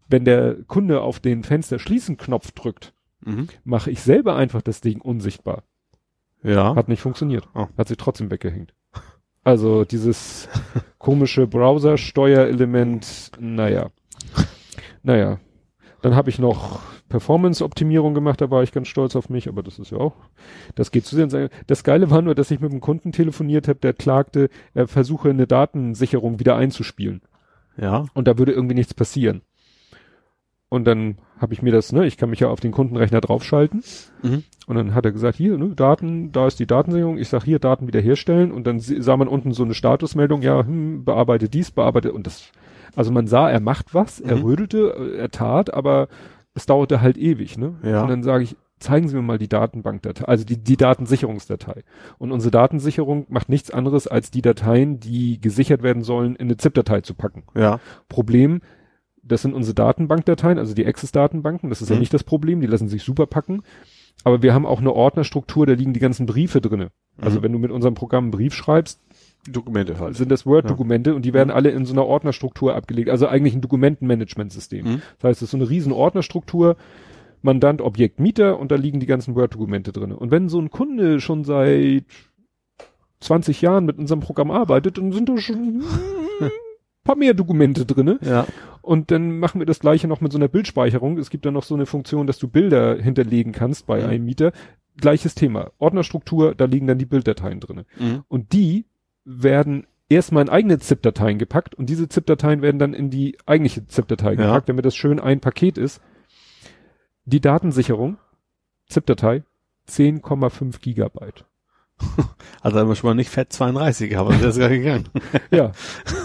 wenn 0.07 0.25
der 0.25 0.55
Kunde 0.67 1.01
auf 1.01 1.19
den 1.19 1.43
Fenster 1.43 1.79
schließen 1.79 2.17
Knopf 2.17 2.51
drückt, 2.51 2.93
Mhm. 3.25 3.47
mache 3.63 3.89
ich 3.89 4.01
selber 4.01 4.35
einfach 4.35 4.61
das 4.61 4.81
Ding 4.81 4.99
unsichtbar. 4.99 5.63
Ja. 6.43 6.75
Hat 6.75 6.89
nicht 6.89 7.01
funktioniert. 7.01 7.47
Oh. 7.55 7.67
Hat 7.77 7.87
sich 7.87 7.95
trotzdem 7.97 8.29
weggehängt. 8.29 8.73
Also 9.45 9.85
dieses 9.85 10.49
komische 10.97 11.47
Browser-Steuerelement, 11.47 13.31
naja. 13.39 13.91
Naja. 15.03 15.39
Dann 16.01 16.15
habe 16.15 16.29
ich 16.29 16.39
noch 16.39 16.81
Performance-Optimierung 17.07 18.13
gemacht, 18.13 18.41
da 18.41 18.49
war 18.49 18.63
ich 18.63 18.71
ganz 18.71 18.87
stolz 18.87 19.15
auf 19.15 19.29
mich, 19.29 19.47
aber 19.47 19.63
das 19.63 19.79
ist 19.79 19.91
ja 19.91 19.99
auch, 19.99 20.15
das 20.75 20.91
geht 20.91 21.05
zu 21.05 21.15
sehr. 21.15 21.49
Das 21.67 21.83
Geile 21.83 22.09
war 22.09 22.21
nur, 22.21 22.35
dass 22.35 22.51
ich 22.51 22.59
mit 22.59 22.71
einem 22.71 22.81
Kunden 22.81 23.11
telefoniert 23.11 23.67
habe, 23.67 23.79
der 23.79 23.93
klagte, 23.93 24.49
er 24.73 24.87
versuche 24.87 25.29
eine 25.29 25.47
Datensicherung 25.47 26.39
wieder 26.39 26.55
einzuspielen. 26.55 27.21
Ja. 27.77 28.05
Und 28.13 28.27
da 28.27 28.37
würde 28.37 28.51
irgendwie 28.51 28.75
nichts 28.75 28.93
passieren. 28.93 29.41
Und 30.73 30.85
dann 30.85 31.19
habe 31.37 31.53
ich 31.53 31.61
mir 31.61 31.71
das, 31.71 31.91
ne, 31.91 32.07
ich 32.07 32.17
kann 32.17 32.31
mich 32.31 32.39
ja 32.39 32.47
auf 32.47 32.59
den 32.59 32.71
Kundenrechner 32.71 33.21
draufschalten. 33.21 33.83
Mhm. 34.23 34.43
Und 34.65 34.75
dann 34.75 34.95
hat 34.95 35.05
er 35.05 35.11
gesagt, 35.11 35.37
hier, 35.37 35.55
ne, 35.55 35.75
Daten, 35.75 36.31
da 36.31 36.47
ist 36.47 36.59
die 36.59 36.65
Datensicherung. 36.65 37.19
Ich 37.19 37.29
sag 37.29 37.43
hier, 37.43 37.59
Daten 37.59 37.85
wiederherstellen. 37.85 38.51
Und 38.51 38.65
dann 38.65 38.79
sah 38.79 39.15
man 39.15 39.27
unten 39.27 39.51
so 39.51 39.61
eine 39.63 39.75
Statusmeldung, 39.75 40.41
ja, 40.41 40.65
hm, 40.65 41.05
bearbeite 41.05 41.47
dies, 41.47 41.69
bearbeite. 41.69 42.11
Und 42.11 42.25
das, 42.25 42.49
also 42.95 43.11
man 43.11 43.27
sah, 43.27 43.51
er 43.51 43.59
macht 43.59 43.93
was, 43.93 44.19
er 44.19 44.37
Mhm. 44.37 44.41
rödelte, 44.41 44.95
äh, 44.97 45.17
er 45.17 45.29
tat, 45.29 45.71
aber 45.71 46.07
es 46.55 46.65
dauerte 46.65 47.01
halt 47.01 47.19
ewig, 47.19 47.55
ne? 47.55 47.75
Ja. 47.83 48.01
Und 48.01 48.07
dann 48.09 48.23
sage 48.23 48.45
ich, 48.45 48.55
zeigen 48.79 49.07
Sie 49.07 49.15
mir 49.15 49.21
mal 49.21 49.37
die 49.37 49.47
Datenbankdatei, 49.47 50.25
also 50.25 50.43
die, 50.43 50.57
die 50.57 50.77
Datensicherungsdatei. 50.77 51.83
Und 52.17 52.31
unsere 52.31 52.49
Datensicherung 52.49 53.27
macht 53.29 53.47
nichts 53.47 53.69
anderes, 53.69 54.07
als 54.07 54.31
die 54.31 54.41
Dateien, 54.41 54.99
die 54.99 55.39
gesichert 55.39 55.83
werden 55.83 56.01
sollen, 56.01 56.35
in 56.35 56.47
eine 56.47 56.57
ZIP-Datei 56.57 57.01
zu 57.01 57.13
packen. 57.13 57.43
Ja. 57.55 57.79
Problem, 58.09 58.61
das 59.23 59.41
sind 59.41 59.53
unsere 59.53 59.73
Datenbankdateien, 59.75 60.59
also 60.59 60.73
die 60.73 60.85
Access-Datenbanken, 60.85 61.69
das 61.69 61.81
ist 61.81 61.89
ja 61.89 61.95
Mhm. 61.95 62.01
nicht 62.01 62.13
das 62.13 62.23
Problem, 62.23 62.61
die 62.61 62.67
lassen 62.67 62.87
sich 62.89 63.03
super 63.03 63.25
packen. 63.25 63.63
Aber 64.25 64.41
wir 64.43 64.53
haben 64.53 64.65
auch 64.65 64.79
eine 64.79 64.93
Ordnerstruktur, 64.93 65.65
da 65.65 65.73
liegen 65.73 65.93
die 65.93 65.99
ganzen 65.99 66.25
Briefe 66.25 66.61
drinne. 66.61 66.91
Also 67.19 67.39
Mhm. 67.39 67.43
wenn 67.43 67.51
du 67.53 67.59
mit 67.59 67.71
unserem 67.71 67.93
Programm 67.95 68.25
einen 68.25 68.31
Brief 68.31 68.53
schreibst, 68.53 68.99
Dokumente 69.49 69.99
halt. 69.99 70.15
sind 70.15 70.31
das 70.31 70.45
Word-Dokumente 70.45 71.15
und 71.15 71.23
die 71.25 71.33
werden 71.33 71.49
Mhm. 71.49 71.55
alle 71.55 71.69
in 71.71 71.85
so 71.85 71.93
einer 71.93 72.05
Ordnerstruktur 72.05 72.75
abgelegt. 72.75 73.09
Also 73.09 73.27
eigentlich 73.27 73.53
ein 73.55 73.61
Dokumentenmanagementsystem. 73.61 74.85
Mhm. 74.85 75.01
Das 75.19 75.29
heißt, 75.29 75.37
es 75.41 75.43
ist 75.47 75.51
so 75.51 75.57
eine 75.57 75.69
riesen 75.69 75.91
Ordnerstruktur, 75.91 76.77
Mandant, 77.41 77.81
Objekt, 77.81 78.19
Mieter 78.21 78.57
und 78.57 78.71
da 78.71 78.75
liegen 78.75 79.01
die 79.01 79.05
ganzen 79.05 79.35
Word-Dokumente 79.35 79.91
drinne. 79.91 80.15
Und 80.15 80.31
wenn 80.31 80.47
so 80.47 80.59
ein 80.59 80.69
Kunde 80.69 81.19
schon 81.19 81.43
seit 81.43 82.05
20 83.19 83.61
Jahren 83.61 83.85
mit 83.85 83.97
unserem 83.97 84.19
Programm 84.21 84.51
arbeitet, 84.51 84.97
dann 84.97 85.11
sind 85.11 85.27
da 85.29 85.37
schon 85.37 85.55
ein 85.57 85.83
paar 87.03 87.15
mehr 87.17 87.33
Dokumente 87.33 87.85
drinne. 87.85 88.19
Ja. 88.21 88.45
Und 88.83 89.11
dann 89.11 89.39
machen 89.39 89.59
wir 89.59 89.65
das 89.65 89.79
gleiche 89.79 90.07
noch 90.09 90.19
mit 90.21 90.31
so 90.33 90.37
einer 90.37 90.49
Bildspeicherung. 90.49 91.17
Es 91.17 91.29
gibt 91.29 91.45
da 91.45 91.51
noch 91.51 91.63
so 91.63 91.73
eine 91.73 91.85
Funktion, 91.85 92.27
dass 92.27 92.37
du 92.37 92.47
Bilder 92.49 93.01
hinterlegen 93.01 93.53
kannst 93.53 93.87
bei 93.87 94.01
Mhm. 94.03 94.09
einem 94.09 94.25
Mieter. 94.25 94.51
Gleiches 94.97 95.33
Thema. 95.35 95.71
Ordnerstruktur, 95.79 96.53
da 96.53 96.65
liegen 96.65 96.85
dann 96.85 96.97
die 96.99 97.05
Bilddateien 97.05 97.59
drinne. 97.61 97.85
Mhm. 97.97 98.23
Und 98.27 98.51
die 98.53 98.85
werden 99.25 99.87
erstmal 100.09 100.43
in 100.43 100.49
eigene 100.49 100.79
ZIP-Dateien 100.79 101.39
gepackt 101.39 101.73
und 101.75 101.87
diese 101.89 102.09
ZIP-Dateien 102.09 102.61
werden 102.61 102.77
dann 102.77 102.93
in 102.93 103.09
die 103.09 103.37
eigentliche 103.45 103.87
ZIP-Datei 103.87 104.31
Ja. 104.33 104.35
gepackt, 104.47 104.67
damit 104.69 104.83
das 104.85 104.95
schön 104.95 105.19
ein 105.19 105.39
Paket 105.39 105.77
ist. 105.77 106.01
Die 107.25 107.39
Datensicherung, 107.39 108.17
ZIP-Datei, 108.89 109.43
10,5 109.87 110.81
Gigabyte. 110.81 111.45
Also 112.61 112.79
haben 112.79 112.87
wir 112.87 112.95
schon 112.95 113.09
mal 113.09 113.13
nicht 113.13 113.29
Fett 113.29 113.51
32, 113.51 114.17
aber 114.17 114.31
das 114.35 114.55
ist 114.55 114.59
gar 114.59 114.69
gegangen. 114.69 115.09
Ja. 115.51 115.73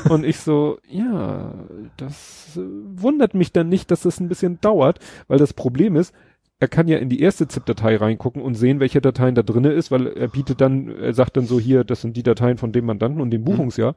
Und 0.09 0.25
ich 0.25 0.39
so, 0.39 0.79
ja, 0.89 1.53
das 1.97 2.57
äh, 2.57 2.61
wundert 2.61 3.35
mich 3.35 3.53
dann 3.53 3.69
nicht, 3.69 3.91
dass 3.91 4.03
das 4.03 4.21
ein 4.21 4.29
bisschen 4.29 4.61
dauert, 4.61 5.01
weil 5.27 5.39
das 5.39 5.53
Problem 5.53 5.97
ist, 5.97 6.15
er 6.61 6.69
kann 6.69 6.89
ja 6.89 6.99
in 6.99 7.09
die 7.09 7.21
erste 7.21 7.47
ZIP-Datei 7.47 7.97
reingucken 7.97 8.43
und 8.43 8.55
sehen, 8.55 8.81
welche 8.81 9.01
Dateien 9.01 9.35
da 9.35 9.43
drinne 9.43 9.73
ist, 9.73 9.91
weil 9.91 10.09
er 10.09 10.29
bietet 10.29 10.61
dann, 10.61 10.89
er 10.89 11.15
sagt 11.15 11.37
dann 11.37 11.47
so 11.47 11.61
hier, 11.61 11.85
das 11.85 12.01
sind 12.01 12.17
die 12.17 12.23
Dateien 12.25 12.59
von 12.59 12.73
dem 12.73 12.87
Mandanten 12.87 13.21
und 13.21 13.31
dem 13.31 13.45
Buchungsjahr. 13.45 13.95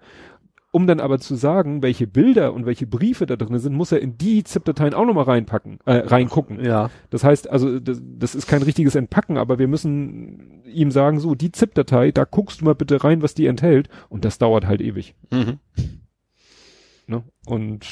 Um 0.74 0.88
dann 0.88 1.02
aber 1.02 1.20
zu 1.20 1.36
sagen, 1.36 1.84
welche 1.84 2.08
Bilder 2.08 2.54
und 2.54 2.66
welche 2.66 2.88
Briefe 2.88 3.26
da 3.26 3.36
drinne 3.36 3.60
sind, 3.60 3.76
muss 3.76 3.92
er 3.92 4.02
in 4.02 4.18
die 4.18 4.44
ZIP-Dateien 4.44 4.94
auch 4.94 5.06
nochmal 5.06 5.26
reinpacken, 5.26 5.80
äh, 5.86 5.98
reingucken. 5.98 6.64
Ja. 6.64 6.90
Das 7.10 7.26
heißt, 7.26 7.50
also 7.50 7.80
das, 7.80 8.02
das 8.02 8.36
ist 8.36 8.48
kein 8.48 8.62
richtiges 8.62 8.96
Entpacken, 8.96 9.38
aber 9.38 9.60
wir 9.60 9.68
müssen 9.68 10.64
ihm 10.66 10.92
sagen, 10.92 11.20
so, 11.20 11.36
die 11.36 11.52
ZIP-Datei, 11.52 12.12
da 12.12 12.24
guckst 12.24 12.62
du 12.62 12.66
mal 12.66 12.76
bitte 12.76 13.04
rein, 13.04 13.22
was 13.22 13.34
die 13.34 13.48
enthält. 13.48 13.90
Und 14.08 14.24
das 14.24 14.38
dauert 14.38 14.66
halt 14.66 14.80
ewig. 14.80 15.14
Mhm. 15.30 15.60
Ne? 17.12 17.24
Und 17.46 17.86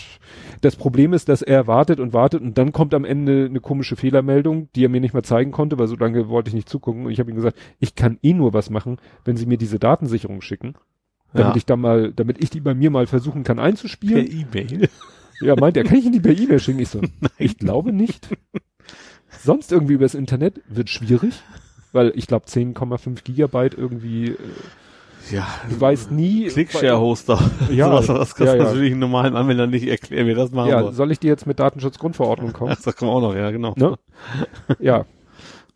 das 0.61 0.77
Problem 0.77 1.11
ist, 1.11 1.27
dass 1.27 1.41
er 1.41 1.67
wartet 1.67 1.99
und 1.99 2.13
wartet 2.13 2.41
und 2.41 2.57
dann 2.57 2.71
kommt 2.71 2.93
am 2.93 3.03
Ende 3.03 3.47
eine 3.49 3.59
komische 3.59 3.97
Fehlermeldung, 3.97 4.69
die 4.75 4.85
er 4.85 4.89
mir 4.89 5.01
nicht 5.01 5.13
mal 5.13 5.23
zeigen 5.23 5.51
konnte, 5.51 5.77
weil 5.77 5.87
so 5.87 5.97
lange 5.97 6.29
wollte 6.29 6.47
ich 6.47 6.53
nicht 6.55 6.69
zugucken. 6.69 7.05
Und 7.05 7.11
ich 7.11 7.19
habe 7.19 7.29
ihm 7.29 7.35
gesagt, 7.35 7.57
ich 7.79 7.95
kann 7.95 8.17
eh 8.21 8.33
nur 8.33 8.53
was 8.53 8.69
machen, 8.69 8.97
wenn 9.25 9.35
sie 9.35 9.45
mir 9.45 9.57
diese 9.57 9.77
Datensicherung 9.77 10.41
schicken, 10.41 10.75
damit 11.33 11.53
Ja. 11.53 11.57
ich 11.57 11.65
da 11.65 11.75
mal, 11.75 12.11
damit 12.13 12.41
ich 12.43 12.49
die 12.49 12.59
bei 12.59 12.73
mir 12.73 12.89
mal 12.91 13.07
versuchen 13.07 13.43
kann 13.43 13.57
Per 13.57 13.65
einzuspielen. 13.65 14.27
E-Mail. 14.53 14.89
Ja, 15.41 15.55
meint 15.55 15.77
er, 15.77 15.85
kann 15.85 15.97
ich 15.97 16.03
ihn 16.05 16.11
die 16.11 16.19
per 16.19 16.37
E-Mail 16.37 16.59
schicken? 16.59 16.79
Ich 16.79 16.89
so, 16.89 16.99
ich 17.37 17.57
glaube 17.57 17.93
nicht. 17.93 18.27
Sonst 19.41 19.71
irgendwie 19.71 19.93
übers 19.93 20.13
Internet 20.13 20.59
wird 20.67 20.89
schwierig, 20.89 21.33
weil 21.93 22.11
ich 22.15 22.27
glaube 22.27 22.45
10,5 22.47 23.23
Gigabyte 23.23 23.73
irgendwie, 23.73 24.31
äh, 24.31 24.37
Ja. 25.31 25.47
du 25.69 25.79
weißt 25.79 26.11
nie. 26.11 26.47
Clickshare-Hoster. 26.47 27.39
Ja, 27.71 27.89
was, 27.89 28.09
was 28.09 28.35
kannst 28.35 28.51
ja, 28.51 28.57
du 28.57 28.57
ja. 28.57 28.63
natürlich 28.65 28.91
einem 28.91 28.99
normalen 28.99 29.37
Anwender 29.37 29.65
nicht 29.65 29.87
erklären, 29.87 30.27
wie 30.27 30.33
das 30.33 30.51
machen 30.51 30.71
Ja, 30.71 30.81
soll. 30.83 30.91
soll 30.93 31.11
ich 31.13 31.19
dir 31.19 31.29
jetzt 31.29 31.47
mit 31.47 31.57
Datenschutzgrundverordnung 31.57 32.51
kommen? 32.51 32.75
Das 32.83 32.97
kommt 32.97 33.09
auch 33.09 33.21
noch, 33.21 33.33
ja, 33.33 33.49
genau. 33.51 33.73
Ne? 33.77 33.97
Ja. 34.79 35.05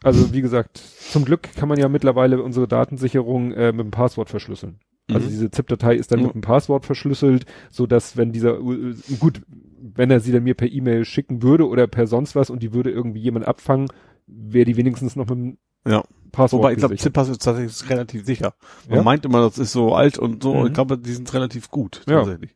Also 0.04 0.34
wie 0.34 0.42
gesagt, 0.42 0.78
zum 0.78 1.24
Glück 1.24 1.48
kann 1.56 1.70
man 1.70 1.80
ja 1.80 1.88
mittlerweile 1.88 2.44
unsere 2.44 2.68
Datensicherung 2.68 3.54
äh, 3.54 3.72
mit 3.72 3.86
dem 3.86 3.92
Passwort 3.92 4.30
verschlüsseln. 4.30 4.80
Also 5.10 5.26
Mhm. 5.28 5.32
diese 5.32 5.52
ZIP-Datei 5.52 5.96
ist 5.96 6.12
dann 6.12 6.20
Mhm. 6.20 6.26
mit 6.28 6.34
dem 6.36 6.42
Passwort 6.42 6.86
verschlüsselt, 6.86 7.46
so 7.70 7.86
dass 7.88 8.16
wenn 8.18 8.32
dieser 8.32 8.58
äh, 8.60 8.96
gut, 9.20 9.42
wenn 9.82 10.10
er 10.12 10.20
sie 10.22 10.32
dann 10.32 10.44
mir 10.44 10.54
per 10.54 10.72
E-Mail 10.72 11.04
schicken 11.06 11.42
würde 11.44 11.68
oder 11.68 11.88
per 11.88 12.08
sonst 12.08 12.36
was 12.36 12.50
und 12.50 12.64
die 12.64 12.74
würde 12.74 12.90
irgendwie 12.92 13.20
jemand 13.20 13.46
abfangen, 13.48 13.88
wäre 14.28 14.66
die 14.66 14.78
wenigstens 14.78 15.16
noch 15.16 15.28
mit 15.28 15.38
dem 15.38 15.58
Ja. 15.86 16.04
Passwort 16.32 16.60
Wobei, 16.64 16.72
ich 16.72 16.78
glaube, 16.80 16.96
gesichert. 16.96 17.14
ZIP-Pass 17.14 17.30
ist 17.30 17.42
tatsächlich 17.44 17.90
relativ 17.90 18.26
sicher. 18.26 18.54
Man 18.88 19.00
Ja? 19.00 19.04
meint 19.04 19.26
immer, 19.26 19.42
das 19.42 19.58
ist 19.58 19.74
so 19.74 19.94
alt 19.94 20.18
und 20.18 20.42
so. 20.42 20.56
Mhm. 20.56 20.68
Ich 20.68 20.74
glaube, 20.74 20.98
die 20.98 21.12
sind 21.12 21.32
relativ 21.34 21.70
gut, 21.70 22.02
Ja. 22.08 22.20
tatsächlich. 22.20 22.56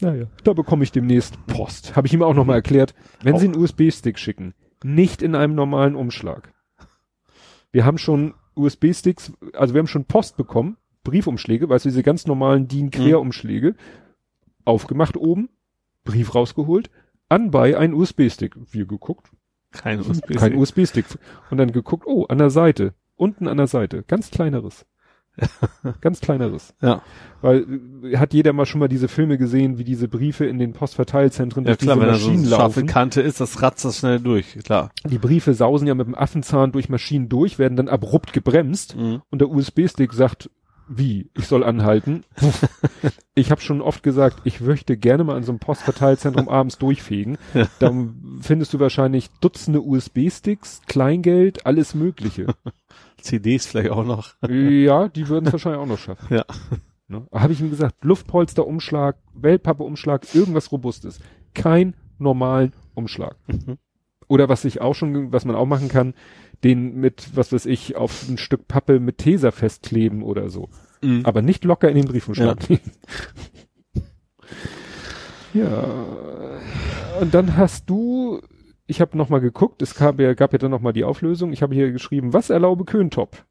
Naja, 0.00 0.26
da 0.44 0.52
bekomme 0.52 0.82
ich 0.84 0.90
demnächst 0.92 1.34
Post. 1.46 1.94
Habe 1.96 2.06
ich 2.06 2.14
ihm 2.14 2.22
auch 2.22 2.34
nochmal 2.34 2.56
erklärt. 2.56 2.94
Wenn 3.22 3.34
Auch. 3.34 3.38
Sie 3.40 3.46
einen 3.46 3.56
USB-Stick 3.56 4.18
schicken, 4.18 4.54
nicht 4.84 5.22
in 5.22 5.34
einem 5.34 5.54
normalen 5.54 5.94
Umschlag. 5.96 6.52
Wir 7.72 7.84
haben 7.84 7.98
schon 7.98 8.34
USB-Sticks, 8.54 9.32
also 9.54 9.74
wir 9.74 9.78
haben 9.80 9.86
schon 9.86 10.04
Post 10.04 10.36
bekommen, 10.36 10.76
Briefumschläge, 11.04 11.68
weißt 11.68 11.84
du, 11.84 11.88
diese 11.88 12.02
ganz 12.02 12.26
normalen 12.26 12.68
DIN-Querumschläge, 12.68 13.74
aufgemacht 14.64 15.16
oben, 15.16 15.48
Brief 16.04 16.34
rausgeholt, 16.34 16.90
anbei 17.28 17.76
ein 17.78 17.94
USB-Stick. 17.94 18.56
Wir 18.70 18.86
geguckt, 18.86 19.30
Kein 19.72 20.00
USB. 20.00 20.34
kein 20.36 20.56
USB-Stick. 20.56 21.06
Und 21.50 21.58
dann 21.58 21.72
geguckt, 21.72 22.06
oh, 22.06 22.24
an 22.26 22.38
der 22.38 22.50
Seite, 22.50 22.94
unten 23.16 23.48
an 23.48 23.56
der 23.56 23.66
Seite, 23.68 24.04
ganz 24.06 24.30
kleineres. 24.30 24.84
Ganz 26.02 26.20
kleiner 26.20 26.52
Riss. 26.52 26.74
Ja. 26.82 27.00
Weil 27.40 27.64
äh, 28.04 28.18
hat 28.18 28.34
jeder 28.34 28.52
mal 28.52 28.66
schon 28.66 28.80
mal 28.80 28.88
diese 28.88 29.08
Filme 29.08 29.38
gesehen, 29.38 29.78
wie 29.78 29.84
diese 29.84 30.06
Briefe 30.06 30.44
in 30.44 30.58
den 30.58 30.74
Postverteilzentren 30.74 31.64
Ja 31.64 31.70
durch 31.70 31.78
klar, 31.78 31.96
diese 31.96 32.06
wenn 32.06 32.12
da 32.12 32.18
so 32.18 32.26
Maschinen 32.28 32.46
eine 32.46 32.54
scharfe 32.54 32.80
laufen. 32.80 32.86
Kante 32.86 33.22
ist, 33.22 33.40
das 33.40 33.62
ratzt 33.62 33.82
das 33.86 33.96
schnell 33.96 34.20
durch, 34.20 34.58
klar. 34.62 34.90
Die 35.06 35.16
Briefe 35.16 35.54
sausen 35.54 35.88
ja 35.88 35.94
mit 35.94 36.06
dem 36.06 36.14
Affenzahn 36.14 36.70
durch 36.72 36.90
Maschinen 36.90 37.30
durch, 37.30 37.58
werden 37.58 37.76
dann 37.78 37.88
abrupt 37.88 38.34
gebremst 38.34 38.94
Mhm. 38.94 39.22
und 39.30 39.40
der 39.40 39.48
USB-Stick 39.48 40.12
sagt, 40.12 40.50
wie, 40.96 41.30
ich 41.36 41.46
soll 41.46 41.64
anhalten. 41.64 42.24
ich 43.34 43.50
habe 43.50 43.60
schon 43.60 43.80
oft 43.80 44.02
gesagt, 44.02 44.40
ich 44.44 44.60
möchte 44.60 44.96
gerne 44.96 45.24
mal 45.24 45.36
an 45.36 45.42
so 45.42 45.52
einem 45.52 45.58
Postverteilzentrum 45.58 46.48
abends 46.50 46.78
durchfegen. 46.78 47.38
Dann 47.78 48.38
findest 48.40 48.74
du 48.74 48.80
wahrscheinlich 48.80 49.30
Dutzende 49.40 49.80
USB-Sticks, 49.80 50.82
Kleingeld, 50.86 51.66
alles 51.66 51.94
Mögliche. 51.94 52.46
CDs 53.20 53.66
vielleicht 53.66 53.90
auch 53.90 54.04
noch. 54.04 54.34
ja, 54.48 55.08
die 55.08 55.28
würden 55.28 55.46
es 55.46 55.52
wahrscheinlich 55.52 55.80
auch 55.80 55.86
noch 55.86 55.98
schaffen. 55.98 56.34
Ja. 56.34 56.44
Ne? 57.08 57.26
Habe 57.32 57.52
ich 57.52 57.60
ihm 57.60 57.70
gesagt, 57.70 58.04
Luftpolsterumschlag, 58.04 59.16
Wellpappe-Umschlag, 59.34 60.34
irgendwas 60.34 60.72
Robustes. 60.72 61.20
Kein 61.54 61.94
normalen 62.18 62.72
Umschlag. 62.94 63.36
Mhm. 63.48 63.78
Oder 64.28 64.48
was 64.48 64.64
ich 64.64 64.80
auch 64.80 64.94
schon, 64.94 65.32
was 65.32 65.44
man 65.44 65.56
auch 65.56 65.66
machen 65.66 65.88
kann, 65.88 66.14
den 66.64 66.96
mit, 66.96 67.36
was 67.36 67.52
weiß 67.52 67.66
ich, 67.66 67.96
auf 67.96 68.28
ein 68.28 68.38
Stück 68.38 68.68
Pappe 68.68 69.00
mit 69.00 69.18
Tesa 69.18 69.50
festkleben 69.50 70.22
oder 70.22 70.48
so. 70.48 70.68
Mhm. 71.02 71.22
Aber 71.24 71.42
nicht 71.42 71.64
locker 71.64 71.88
in 71.88 71.96
den 71.96 72.06
Briefumschlag 72.06 72.58
Ja. 72.68 72.78
ja. 75.54 75.84
Und 77.20 77.34
dann 77.34 77.56
hast 77.56 77.90
du, 77.90 78.40
ich 78.86 79.00
habe 79.00 79.18
nochmal 79.18 79.40
geguckt, 79.40 79.82
es 79.82 79.94
gab 79.94 80.20
ja, 80.20 80.34
gab 80.34 80.52
ja 80.52 80.58
dann 80.58 80.70
nochmal 80.70 80.92
die 80.92 81.04
Auflösung. 81.04 81.52
Ich 81.52 81.62
habe 81.62 81.74
hier 81.74 81.90
geschrieben, 81.92 82.32
was 82.32 82.50
erlaube 82.50 82.84
Köntop? 82.84 83.44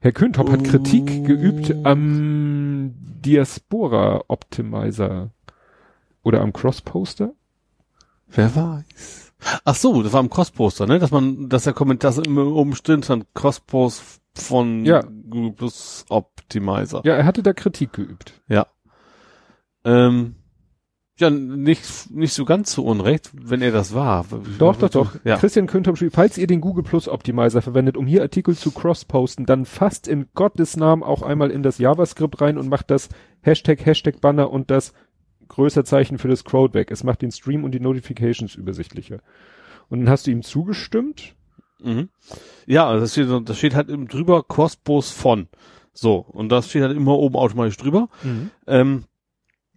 Herr 0.00 0.12
Köntop 0.12 0.50
hat 0.50 0.64
Kritik 0.64 1.10
Oh. 1.10 1.22
geübt 1.24 1.74
am 1.84 2.92
Diaspora 3.24 4.22
Optimizer 4.28 5.30
oder 6.22 6.42
am 6.42 6.52
Crossposter. 6.52 7.32
Wer 8.28 8.54
weiß. 8.54 9.23
Ach 9.64 9.74
so, 9.74 10.02
das 10.02 10.12
war 10.12 10.20
im 10.20 10.30
Crossposter, 10.30 10.86
ne? 10.86 10.98
Dass 10.98 11.10
man, 11.10 11.48
dass 11.48 11.64
der 11.64 11.72
Kommentar 11.72 12.12
dass 12.12 12.26
immer 12.26 12.46
oben 12.46 12.74
stand, 12.74 13.08
dann 13.08 13.24
Crosspost 13.34 14.20
von 14.34 14.84
Ja. 14.84 15.02
Google 15.02 15.52
Plus 15.52 16.04
Optimizer. 16.08 17.02
Ja, 17.04 17.14
er 17.14 17.24
hatte 17.24 17.42
da 17.42 17.52
Kritik 17.52 17.92
geübt. 17.92 18.40
Ja. 18.48 18.66
Ähm, 19.84 20.36
ja, 21.16 21.30
nicht, 21.30 22.10
nicht 22.10 22.32
so 22.32 22.44
ganz 22.44 22.72
so 22.72 22.84
unrecht, 22.84 23.30
wenn 23.32 23.62
er 23.62 23.70
das 23.70 23.94
war. 23.94 24.26
Doch, 24.58 24.76
doch, 24.76 24.90
doch. 24.90 25.14
Ja. 25.22 25.36
Christian 25.36 25.68
Köntop 25.68 25.96
schrieb, 25.96 26.12
falls 26.12 26.36
ihr 26.38 26.48
den 26.48 26.60
Google 26.60 26.82
Plus 26.82 27.08
Optimizer 27.08 27.62
verwendet, 27.62 27.96
um 27.96 28.06
hier 28.06 28.22
Artikel 28.22 28.56
zu 28.56 28.72
cross-posten, 28.72 29.46
dann 29.46 29.64
fasst 29.64 30.08
in 30.08 30.26
Gottes 30.34 30.76
Namen 30.76 31.04
auch 31.04 31.22
einmal 31.22 31.52
in 31.52 31.62
das 31.62 31.78
JavaScript 31.78 32.40
rein 32.40 32.58
und 32.58 32.68
macht 32.68 32.90
das 32.90 33.10
Hashtag, 33.42 33.86
Hashtag 33.86 34.20
Banner 34.20 34.50
und 34.50 34.72
das 34.72 34.92
Größerzeichen 35.48 36.18
für 36.18 36.28
das 36.28 36.44
Crowd 36.44 36.74
weg. 36.74 36.90
Es 36.90 37.04
macht 37.04 37.22
den 37.22 37.32
Stream 37.32 37.64
und 37.64 37.72
die 37.72 37.80
Notifications 37.80 38.54
übersichtlicher. 38.54 39.20
Und 39.88 40.00
dann 40.00 40.08
hast 40.08 40.26
du 40.26 40.30
ihm 40.30 40.42
zugestimmt. 40.42 41.34
Mhm. 41.82 42.08
Ja, 42.66 42.86
also 42.88 43.00
das 43.00 43.12
steht, 43.12 43.48
das 43.48 43.58
steht 43.58 43.74
halt 43.74 43.88
eben 43.88 44.08
drüber 44.08 44.42
Crosspost 44.42 45.12
von. 45.12 45.48
So. 45.92 46.16
Und 46.16 46.48
das 46.50 46.68
steht 46.70 46.82
halt 46.82 46.96
immer 46.96 47.18
oben 47.18 47.36
automatisch 47.36 47.76
drüber. 47.76 48.08
Ähm, 48.66 49.04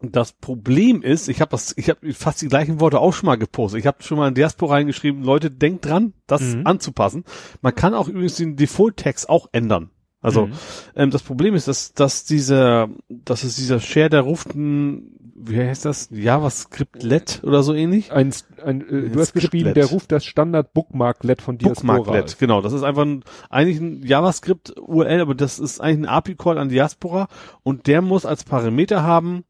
das 0.02 0.32
Problem 0.34 1.02
ist, 1.02 1.28
ich 1.28 1.42
habe 1.42 1.52
das, 1.52 1.74
ich 1.76 1.90
habe 1.90 2.14
fast 2.14 2.42
die 2.42 2.48
gleichen 2.48 2.80
Worte 2.80 3.00
auch 3.00 3.14
schon 3.14 3.26
mal 3.26 3.38
gepostet. 3.38 3.80
Ich 3.80 3.88
habe 3.88 4.04
schon 4.04 4.18
mal 4.18 4.28
in 4.28 4.36
Diaspora 4.36 4.76
reingeschrieben, 4.76 5.24
Leute, 5.24 5.50
denkt 5.50 5.86
dran, 5.86 6.14
das 6.28 6.42
Mhm. 6.42 6.68
anzupassen. 6.68 7.24
Man 7.62 7.74
kann 7.74 7.94
auch 7.96 8.08
übrigens 8.08 8.36
den 8.36 8.56
Default-Text 8.56 9.28
auch 9.28 9.48
ändern. 9.52 9.90
Also 10.22 10.48
Mhm. 10.48 10.54
ähm, 10.96 11.12
das 11.12 11.22
Problem 11.24 11.54
ist, 11.56 11.68
dass, 11.68 11.94
dass 11.94 12.24
dieser, 12.26 12.90
dass 13.08 13.44
es 13.44 13.56
dieser 13.56 13.80
Share, 13.80 14.10
der 14.10 14.22
ruft 14.22 14.56
ein, 14.56 15.12
wie 15.36 15.58
heißt 15.60 15.86
das, 15.86 16.10
JavaScript-Let 16.12 17.42
oder 17.44 17.62
so 17.62 17.74
ähnlich? 17.74 18.12
Ein, 18.12 18.34
ein, 18.64 18.82
äh, 18.82 19.06
Ein 19.06 19.12
du 19.12 19.20
hast 19.20 19.34
geschrieben, 19.34 19.76
der 19.76 19.86
ruft 19.86 20.12
das 20.12 20.26
Standard 20.26 20.74
Bookmarklet 20.74 21.42
von 21.42 21.58
Diaspora. 21.60 21.98
Bookmarklet, 21.98 22.40
genau. 22.40 22.62
Das 22.62 22.74
ist 22.74 22.84
einfach 22.84 23.04
ein, 23.04 23.24
eigentlich 23.50 23.80
ein 23.80 24.04
JavaScript-URL, 24.04 25.22
aber 25.22 25.36
das 25.36 25.60
ist 25.60 25.80
eigentlich 25.80 26.10
ein 26.10 26.14
API-Call 26.14 26.58
an 26.58 26.70
Diaspora 26.70 27.28
und 27.64 27.86
der 27.88 28.02
muss 28.02 28.26
als 28.26 28.44
Parameter 28.44 29.04
haben 29.04 29.44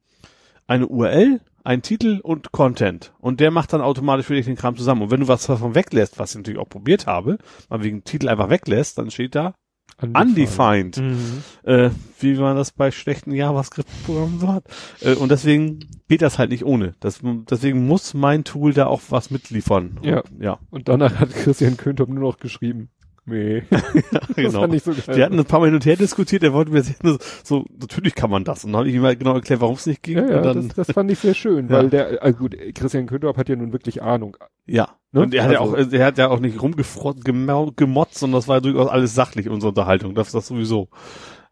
eine 0.68 0.88
URL, 0.88 1.40
einen 1.64 1.82
Titel 1.82 2.20
und 2.22 2.52
Content. 2.52 3.14
Und 3.20 3.40
der 3.40 3.52
macht 3.52 3.72
dann 3.72 3.82
automatisch 3.82 4.26
für 4.26 4.36
dich 4.36 4.46
den 4.46 4.56
Kram 4.58 4.76
zusammen. 4.76 5.04
Und 5.04 5.12
wenn 5.12 5.22
du 5.22 5.28
was 5.30 5.48
davon 5.48 5.76
weglässt, 5.76 6.20
was 6.20 6.32
ich 6.32 6.38
natürlich 6.38 6.60
auch 6.60 6.70
probiert 6.70 7.08
habe, 7.08 7.38
mal 7.70 7.84
wegen 7.84 8.04
Titel 8.04 8.28
einfach 8.28 8.50
weglässt, 8.50 8.98
dann 8.98 9.12
steht 9.12 9.34
da 9.36 9.54
undefined. 10.02 10.98
Mhm. 10.98 11.44
Äh, 11.64 11.90
wie 12.20 12.36
man 12.36 12.56
das 12.56 12.72
bei 12.72 12.92
schlechten 12.92 13.32
JavaScript-Programmen 13.32 14.40
so 14.40 14.48
hat. 14.48 14.64
Äh, 15.02 15.16
und 15.16 15.30
deswegen 15.30 15.80
geht 16.08 16.22
das 16.22 16.40
halt 16.40 16.52
nicht 16.52 16.66
ohne. 16.66 16.96
Das, 17.00 17.20
deswegen 17.50 17.86
muss 17.88 18.14
mein 18.14 18.44
Tool 18.44 18.74
da 18.74 18.88
auch 18.88 19.02
was 19.10 19.32
mitliefern. 19.32 20.00
Ja. 20.04 20.22
Und, 20.22 20.42
ja. 20.42 20.60
Und 20.70 20.88
danach 20.88 21.20
hat 21.20 21.32
Christian 21.32 21.78
Köntop 21.78 22.10
nur 22.10 22.24
noch 22.24 22.40
geschrieben, 22.40 22.90
nee. 23.28 23.64
Das 23.70 24.36
genau. 24.36 24.62
fand 24.62 24.74
ich 24.74 24.84
so 24.84 24.92
geil. 24.92 25.16
Wir 25.16 25.26
hatten 25.26 25.38
ein 25.40 25.46
paar 25.46 25.60
Mal 25.60 25.68
hin 25.68 25.76
und 25.76 25.86
her 25.86 25.96
diskutiert, 25.96 26.44
er 26.44 26.54
wollte 26.54 26.72
mir 26.72 26.82
sagen, 26.82 27.18
so, 27.44 27.66
natürlich 27.80 28.16
kann 28.16 28.30
man 28.30 28.44
das. 28.44 28.64
Und 28.66 28.72
dann 28.72 28.80
habe 28.80 28.90
ich 28.90 28.96
ihm 28.96 29.02
mal 29.02 29.16
genau 29.16 29.36
erklärt, 29.36 29.62
warum 29.62 29.76
es 29.76 29.86
nicht 29.86 30.02
ging. 30.04 30.18
Ja, 30.18 30.30
ja, 30.30 30.42
dann, 30.42 30.68
das, 30.70 30.88
das 30.88 30.92
fand 30.92 31.12
ich 31.12 31.20
sehr 31.20 31.34
schön, 31.34 31.70
weil 31.72 31.90
der, 31.90 32.24
äh, 32.26 32.34
gut, 32.34 32.56
Christian 32.74 33.06
Köntop 33.08 33.38
hat 33.38 33.50
ja 33.50 33.56
nun 33.56 33.74
wirklich 33.74 34.02
Ahnung. 34.02 34.38
ja. 34.66 34.90
Ne? 35.14 35.22
Und 35.22 35.34
er 35.34 35.46
hat 35.46 35.52
ja 35.54 35.60
auch, 35.62 35.74
Also- 35.74 35.96
er 35.96 36.06
hat 36.06 36.18
ja 36.18 36.28
auch 36.30 36.40
nicht 36.40 36.62
rumgefrotzt, 36.62 37.24
gemotzt, 37.24 38.16
sondern 38.16 38.40
das 38.40 38.48
war 38.50 38.58
ja 38.58 38.62
durchaus 38.62 38.90
alles 38.90 39.16
sachlich, 39.16 39.48
unsere 39.50 39.70
Unterhaltung. 39.70 40.16
Das 40.16 40.28
ist 40.28 40.34
das 40.36 40.48
sowieso. 40.48 40.90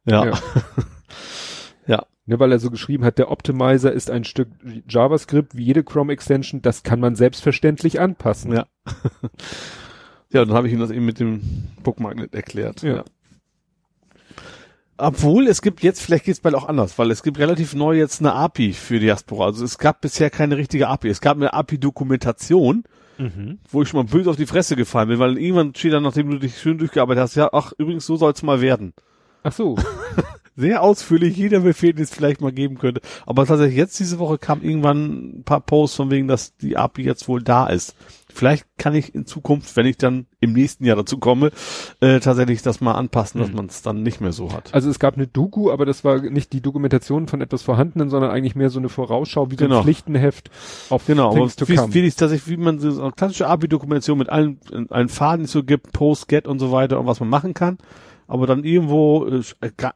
Ja. 0.06 0.26
Ja. 0.26 0.34
Ja. 1.88 2.06
Ne, 2.26 2.40
weil 2.40 2.52
er 2.52 2.58
so 2.60 2.72
geschrieben 2.72 3.06
hat, 3.06 3.20
der 3.20 3.30
Optimizer 3.30 3.92
ist 3.92 4.10
ein 4.10 4.24
Stück 4.24 4.48
JavaScript 4.90 5.56
wie 5.56 5.64
jede 5.64 5.84
Chrome 5.84 6.12
Extension, 6.12 6.62
das 6.64 6.82
kann 6.82 7.00
man 7.00 7.16
selbstverständlich 7.16 8.00
anpassen. 8.00 8.52
Ja. 8.54 8.66
Ja, 10.32 10.42
und 10.42 10.50
dann 10.50 10.58
habe 10.58 10.68
ich 10.68 10.74
ihm 10.74 10.80
das 10.80 10.92
eben 10.92 11.06
mit 11.06 11.20
dem 11.20 11.42
Bookmarklet 11.84 12.34
erklärt. 12.34 12.82
Ja. 12.82 13.04
Obwohl, 14.98 15.48
es 15.48 15.62
gibt 15.62 15.84
jetzt, 15.84 16.02
vielleicht 16.02 16.24
geht's 16.26 16.40
bald 16.40 16.56
auch 16.56 16.68
anders, 16.70 16.98
weil 16.98 17.12
es 17.12 17.22
gibt 17.22 17.38
relativ 17.38 17.76
neu 17.76 17.98
jetzt 17.98 18.22
eine 18.22 18.34
API 18.34 18.72
für 18.72 19.00
Diaspora. 19.00 19.46
Also 19.48 19.66
es 19.66 19.78
gab 19.78 20.00
bisher 20.00 20.30
keine 20.30 20.56
richtige 20.56 20.88
API. 20.88 21.10
Es 21.10 21.20
gab 21.20 21.36
eine 21.36 21.54
API-Dokumentation, 21.54 22.84
Mhm. 23.18 23.60
wo 23.70 23.82
ich 23.82 23.88
schon 23.90 24.06
mal 24.06 24.10
böse 24.12 24.30
auf 24.30 24.36
die 24.36 24.46
Fresse 24.46 24.76
gefallen 24.76 25.08
bin, 25.08 25.20
weil 25.20 25.38
irgendwann 25.38 25.74
steht 25.74 25.94
dann, 25.94 26.04
nachdem 26.04 26.30
du 26.32 26.38
dich 26.38 26.58
schön 26.60 26.78
durchgearbeitet 26.78 27.24
hast, 27.24 27.36
ja, 27.36 27.50
ach, 27.54 27.72
übrigens, 27.78 28.06
so 28.06 28.18
soll's 28.18 28.44
mal 28.44 28.60
werden. 28.62 28.94
Ach 29.44 29.54
so. 29.54 29.78
Sehr 30.58 30.82
ausführlich, 30.82 31.36
jeder 31.36 31.60
Befehl, 31.62 31.94
den 31.94 32.04
es 32.04 32.10
vielleicht 32.14 32.40
mal 32.42 32.52
geben 32.54 32.78
könnte. 32.78 33.02
Aber 33.26 33.46
tatsächlich 33.46 33.78
jetzt 33.78 34.00
diese 34.00 34.20
Woche 34.20 34.38
kam 34.38 34.62
irgendwann 34.62 35.40
ein 35.40 35.44
paar 35.44 35.60
Posts 35.62 35.98
von 35.98 36.12
wegen, 36.12 36.28
dass 36.30 36.56
die 36.58 36.78
API 36.78 37.04
jetzt 37.04 37.28
wohl 37.28 37.42
da 37.44 37.68
ist. 37.68 37.96
Vielleicht 38.36 38.66
kann 38.78 38.94
ich 38.94 39.16
in 39.16 39.26
Zukunft, 39.26 39.76
wenn 39.78 39.86
ich 39.86 39.98
dann 39.98 40.26
im 40.42 40.52
nächsten 40.54 40.84
Jahr 40.86 40.98
dazu 40.98 41.18
komme, 41.20 41.52
äh, 42.02 42.20
tatsächlich 42.20 42.62
das 42.62 42.82
mal 42.82 42.92
anpassen, 42.92 43.40
dass 43.40 43.50
Mhm. 43.50 43.56
man 43.56 43.66
es 43.68 43.82
dann 43.82 44.04
nicht 44.04 44.20
mehr 44.20 44.34
so 44.34 44.52
hat. 44.52 44.74
Also 44.74 44.90
es 44.90 45.00
gab 45.00 45.16
eine 45.16 45.26
Doku, 45.26 45.72
aber 45.72 45.86
das 45.86 46.04
war 46.04 46.20
nicht 46.22 46.52
die 46.54 46.62
Dokumentation 46.62 47.28
von 47.28 47.40
etwas 47.42 47.62
Vorhandenen, 47.64 48.10
sondern 48.10 48.32
eigentlich 48.32 48.56
mehr 48.56 48.70
so 48.70 48.80
eine 48.80 48.90
Vorausschau, 48.90 49.52
wie 49.52 49.56
so 49.56 49.66
Genau. 49.66 49.78
ein 49.78 49.84
Pflichtenheft 49.84 50.52
auf 50.90 51.06
Genau, 51.06 51.34
Things 51.34 51.56
to 51.56 51.68
wie, 51.70 51.76
come. 51.76 51.94
wie 51.94 52.06
es 52.06 52.16
tatsächlich, 52.18 52.58
wie 52.58 52.62
man 52.62 52.80
so 52.80 53.02
eine 53.02 53.12
klassische 53.14 53.48
API-Dokumentation 53.48 54.18
mit 54.18 54.30
allen, 54.30 54.60
allen 54.90 55.10
Faden, 55.10 55.40
die 55.42 55.46
es 55.46 55.52
so 55.54 55.64
gibt, 55.64 55.94
Post, 55.94 56.28
Get 56.28 56.46
und 56.48 56.60
so 56.60 56.72
weiter 56.74 57.00
und 57.00 57.06
was 57.08 57.20
man 57.22 57.30
machen 57.30 57.54
kann. 57.54 57.78
Aber 58.28 58.48
dann 58.48 58.64
irgendwo, 58.64 59.26
äh, 59.28 59.42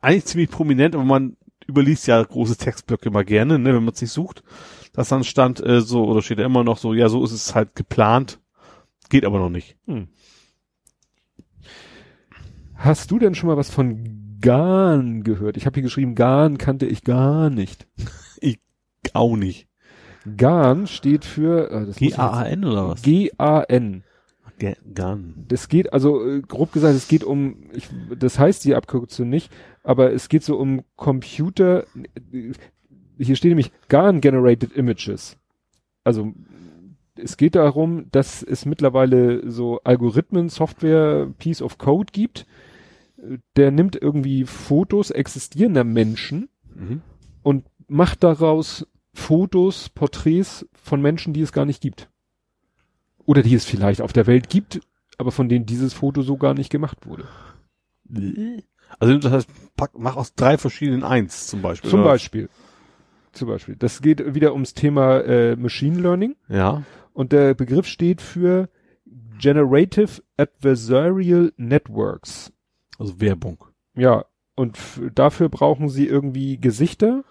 eigentlich 0.02 0.26
ziemlich 0.26 0.50
prominent, 0.50 0.96
aber 0.96 1.04
man 1.04 1.36
überliest 1.68 2.08
ja 2.08 2.24
große 2.24 2.58
Textblöcke 2.58 3.10
immer 3.10 3.24
gerne, 3.24 3.60
ne, 3.60 3.74
wenn 3.76 3.84
man 3.84 3.94
es 3.94 4.02
nicht 4.02 4.12
sucht. 4.12 4.44
Das 4.94 5.10
dann 5.10 5.24
stand 5.24 5.66
äh, 5.66 5.82
so, 5.82 6.06
oder 6.06 6.22
steht 6.22 6.40
da 6.40 6.46
immer 6.46 6.64
noch 6.64 6.78
so, 6.78 6.94
ja, 6.94 7.10
so 7.10 7.24
ist 7.24 7.32
es 7.32 7.56
halt 7.56 7.76
geplant, 7.76 8.40
geht 9.10 9.26
aber 9.26 9.40
noch 9.40 9.50
nicht. 9.50 9.78
Hast 12.76 13.12
du 13.12 13.20
denn 13.20 13.36
schon 13.36 13.50
mal 13.50 13.58
was 13.58 13.70
von 13.70 14.38
Garn 14.42 15.24
gehört? 15.24 15.58
Ich 15.58 15.66
habe 15.66 15.76
hier 15.76 15.84
geschrieben, 15.84 16.16
Garn 16.16 16.58
kannte 16.58 16.86
ich 16.86 17.04
gar 17.04 17.50
nicht. 17.50 17.88
Auch 19.14 19.36
nicht. 19.36 19.68
Garn 20.38 20.86
steht 20.88 21.26
für 21.26 21.72
äh, 21.72 21.90
ich 21.90 21.98
G-A-A-N 21.98 22.66
oder 22.66 22.90
was? 22.90 23.02
G-A-N. 23.02 24.04
G 24.60 24.76
Gun. 24.94 25.46
Das 25.48 25.70
geht, 25.70 25.94
also 25.94 26.26
äh, 26.26 26.42
grob 26.42 26.72
gesagt, 26.74 26.96
es 26.96 27.08
geht 27.08 27.24
um, 27.24 27.70
ich, 27.74 27.88
das 28.18 28.38
heißt 28.38 28.64
die 28.66 28.76
Abkürzung 28.76 29.30
nicht, 29.30 29.52
aber 29.84 30.12
es 30.12 30.30
geht 30.30 30.44
so 30.44 30.58
um 30.58 30.84
Computer, 30.98 31.86
hier 33.20 33.36
steht 33.36 33.50
nämlich 33.50 33.72
GAN 33.88 34.22
Generated 34.22 34.74
Images. 34.74 35.38
Also 36.04 36.34
es 37.16 37.38
geht 37.38 37.56
darum, 37.56 38.06
dass 38.12 38.42
es 38.44 38.66
mittlerweile 38.66 39.50
so 39.52 39.82
Algorithmen, 39.84 40.50
Software, 40.50 41.28
Piece 41.38 41.62
of 41.62 41.78
Code 41.78 42.12
gibt, 42.14 42.46
der 43.58 43.72
nimmt 43.72 43.96
irgendwie 44.02 44.46
Fotos 44.46 45.12
existierender 45.12 45.84
Menschen 45.84 46.50
Mhm. 46.74 47.02
und 47.44 47.66
macht 47.88 48.24
daraus 48.24 48.88
Fotos, 49.14 49.90
Porträts 49.90 50.66
von 50.74 51.02
Menschen, 51.02 51.34
die 51.34 51.42
es 51.42 51.52
gar 51.52 51.66
nicht 51.66 51.82
gibt. 51.82 52.10
Oder 53.26 53.42
die 53.44 53.56
es 53.56 53.66
vielleicht 53.66 54.02
auf 54.02 54.14
der 54.14 54.28
Welt 54.28 54.50
gibt, 54.50 54.80
aber 55.18 55.32
von 55.32 55.50
denen 55.50 55.66
dieses 55.66 55.94
Foto 55.94 56.22
so 56.22 56.38
gar 56.38 56.54
nicht 56.54 56.70
gemacht 56.70 57.06
wurde. 57.06 57.28
Also 59.00 59.18
das 59.18 59.32
heißt, 59.32 59.50
pack, 59.76 59.92
mach 59.98 60.16
aus 60.16 60.34
drei 60.36 60.58
verschiedenen 60.58 61.04
eins 61.04 61.48
zum 61.48 61.62
Beispiel. 61.62 61.90
Zum 61.90 62.00
oder? 62.02 62.10
Beispiel. 62.12 62.50
Zum 63.32 63.48
Beispiel. 63.48 63.76
Das 63.78 64.02
geht 64.02 64.34
wieder 64.36 64.54
ums 64.54 64.74
Thema 64.74 65.20
äh, 65.22 65.56
Machine 65.56 66.00
Learning 66.00 66.36
Ja. 66.48 66.84
und 67.14 67.32
der 67.32 67.54
Begriff 67.54 67.86
steht 67.86 68.22
für 68.22 68.70
Generative 69.40 70.22
Adversarial 70.38 71.54
Networks. 71.58 72.52
Also 72.98 73.20
Werbung. 73.22 73.64
Ja, 73.96 74.26
und 74.56 74.78
dafür 75.16 75.48
brauchen 75.50 75.90
sie 75.90 76.08
irgendwie 76.08 76.58
Gesichter. 76.58 77.24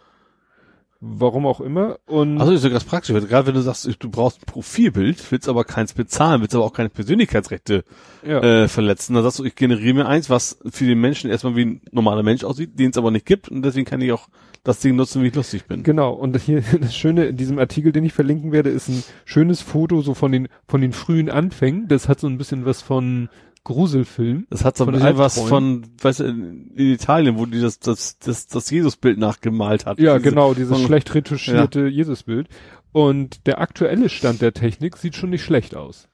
Warum 1.00 1.46
auch 1.46 1.60
immer. 1.60 1.98
Und 2.06 2.40
Also 2.40 2.52
ist 2.52 2.64
ja 2.64 2.70
ganz 2.70 2.82
praktisch, 2.82 3.14
weil 3.14 3.24
gerade 3.26 3.46
wenn 3.46 3.54
du 3.54 3.60
sagst, 3.60 3.88
du 4.00 4.10
brauchst 4.10 4.42
ein 4.42 4.46
Profilbild, 4.46 5.30
willst 5.30 5.48
aber 5.48 5.62
keins 5.62 5.92
bezahlen, 5.92 6.40
willst 6.40 6.56
aber 6.56 6.64
auch 6.64 6.72
keine 6.72 6.88
Persönlichkeitsrechte 6.88 7.84
ja, 8.26 8.40
äh, 8.40 8.68
verletzen, 8.68 9.14
dann 9.14 9.22
sagst 9.22 9.38
du, 9.38 9.44
ich 9.44 9.54
generiere 9.54 9.94
mir 9.94 10.06
eins, 10.06 10.28
was 10.28 10.58
für 10.68 10.86
den 10.86 11.00
Menschen 11.00 11.30
erstmal 11.30 11.54
wie 11.54 11.66
ein 11.66 11.82
normaler 11.92 12.24
Mensch 12.24 12.42
aussieht, 12.42 12.80
den 12.80 12.90
es 12.90 12.98
aber 12.98 13.12
nicht 13.12 13.26
gibt 13.26 13.48
und 13.48 13.62
deswegen 13.62 13.86
kann 13.86 14.00
ich 14.00 14.10
auch 14.10 14.28
das 14.64 14.80
Ding 14.80 14.96
nutzen, 14.96 15.22
wie 15.22 15.28
ich 15.28 15.34
lustig 15.34 15.66
bin. 15.66 15.82
genau. 15.82 16.12
Und 16.12 16.36
hier 16.36 16.62
das 16.80 16.96
Schöne 16.96 17.26
in 17.26 17.36
diesem 17.36 17.58
Artikel, 17.58 17.92
den 17.92 18.04
ich 18.04 18.12
verlinken 18.12 18.50
werde, 18.50 18.70
ist 18.70 18.88
ein 18.88 19.04
schönes 19.24 19.60
Foto 19.60 20.02
so 20.02 20.14
von 20.14 20.32
den 20.32 20.48
von 20.66 20.80
den 20.80 20.92
frühen 20.92 21.30
Anfängen. 21.30 21.88
Das 21.88 22.08
hat 22.08 22.20
so 22.20 22.26
ein 22.26 22.38
bisschen 22.38 22.64
was 22.64 22.82
von 22.82 23.28
Gruselfilm. 23.68 24.46
Das 24.50 24.64
hat 24.64 24.76
so 24.76 24.84
ein 24.84 24.86
Von 24.86 24.94
bisschen 24.94 25.18
was 25.18 25.38
von, 25.40 25.86
weißt 26.02 26.20
du, 26.20 26.24
in 26.24 26.70
in 26.74 26.86
Italien, 26.92 27.38
wo 27.38 27.46
die 27.46 27.60
das, 27.60 27.78
das, 27.78 28.18
das, 28.18 28.46
das 28.48 28.70
Jesusbild 28.70 29.18
nachgemalt 29.18 29.86
hat. 29.86 29.98
Ja, 30.00 30.18
Diese- 30.18 30.30
genau, 30.30 30.54
dieses 30.54 30.76
von- 30.76 30.84
schlecht 30.86 31.14
retuschierte 31.14 31.86
Jesusbild. 31.86 32.48
Und 32.92 33.46
der 33.46 33.60
aktuelle 33.60 34.08
Stand 34.08 34.40
der 34.42 34.52
Technik 34.54 34.96
sieht 34.96 35.14
schon 35.14 35.30
nicht 35.30 35.44
schlecht 35.44 35.76
aus. 35.76 36.08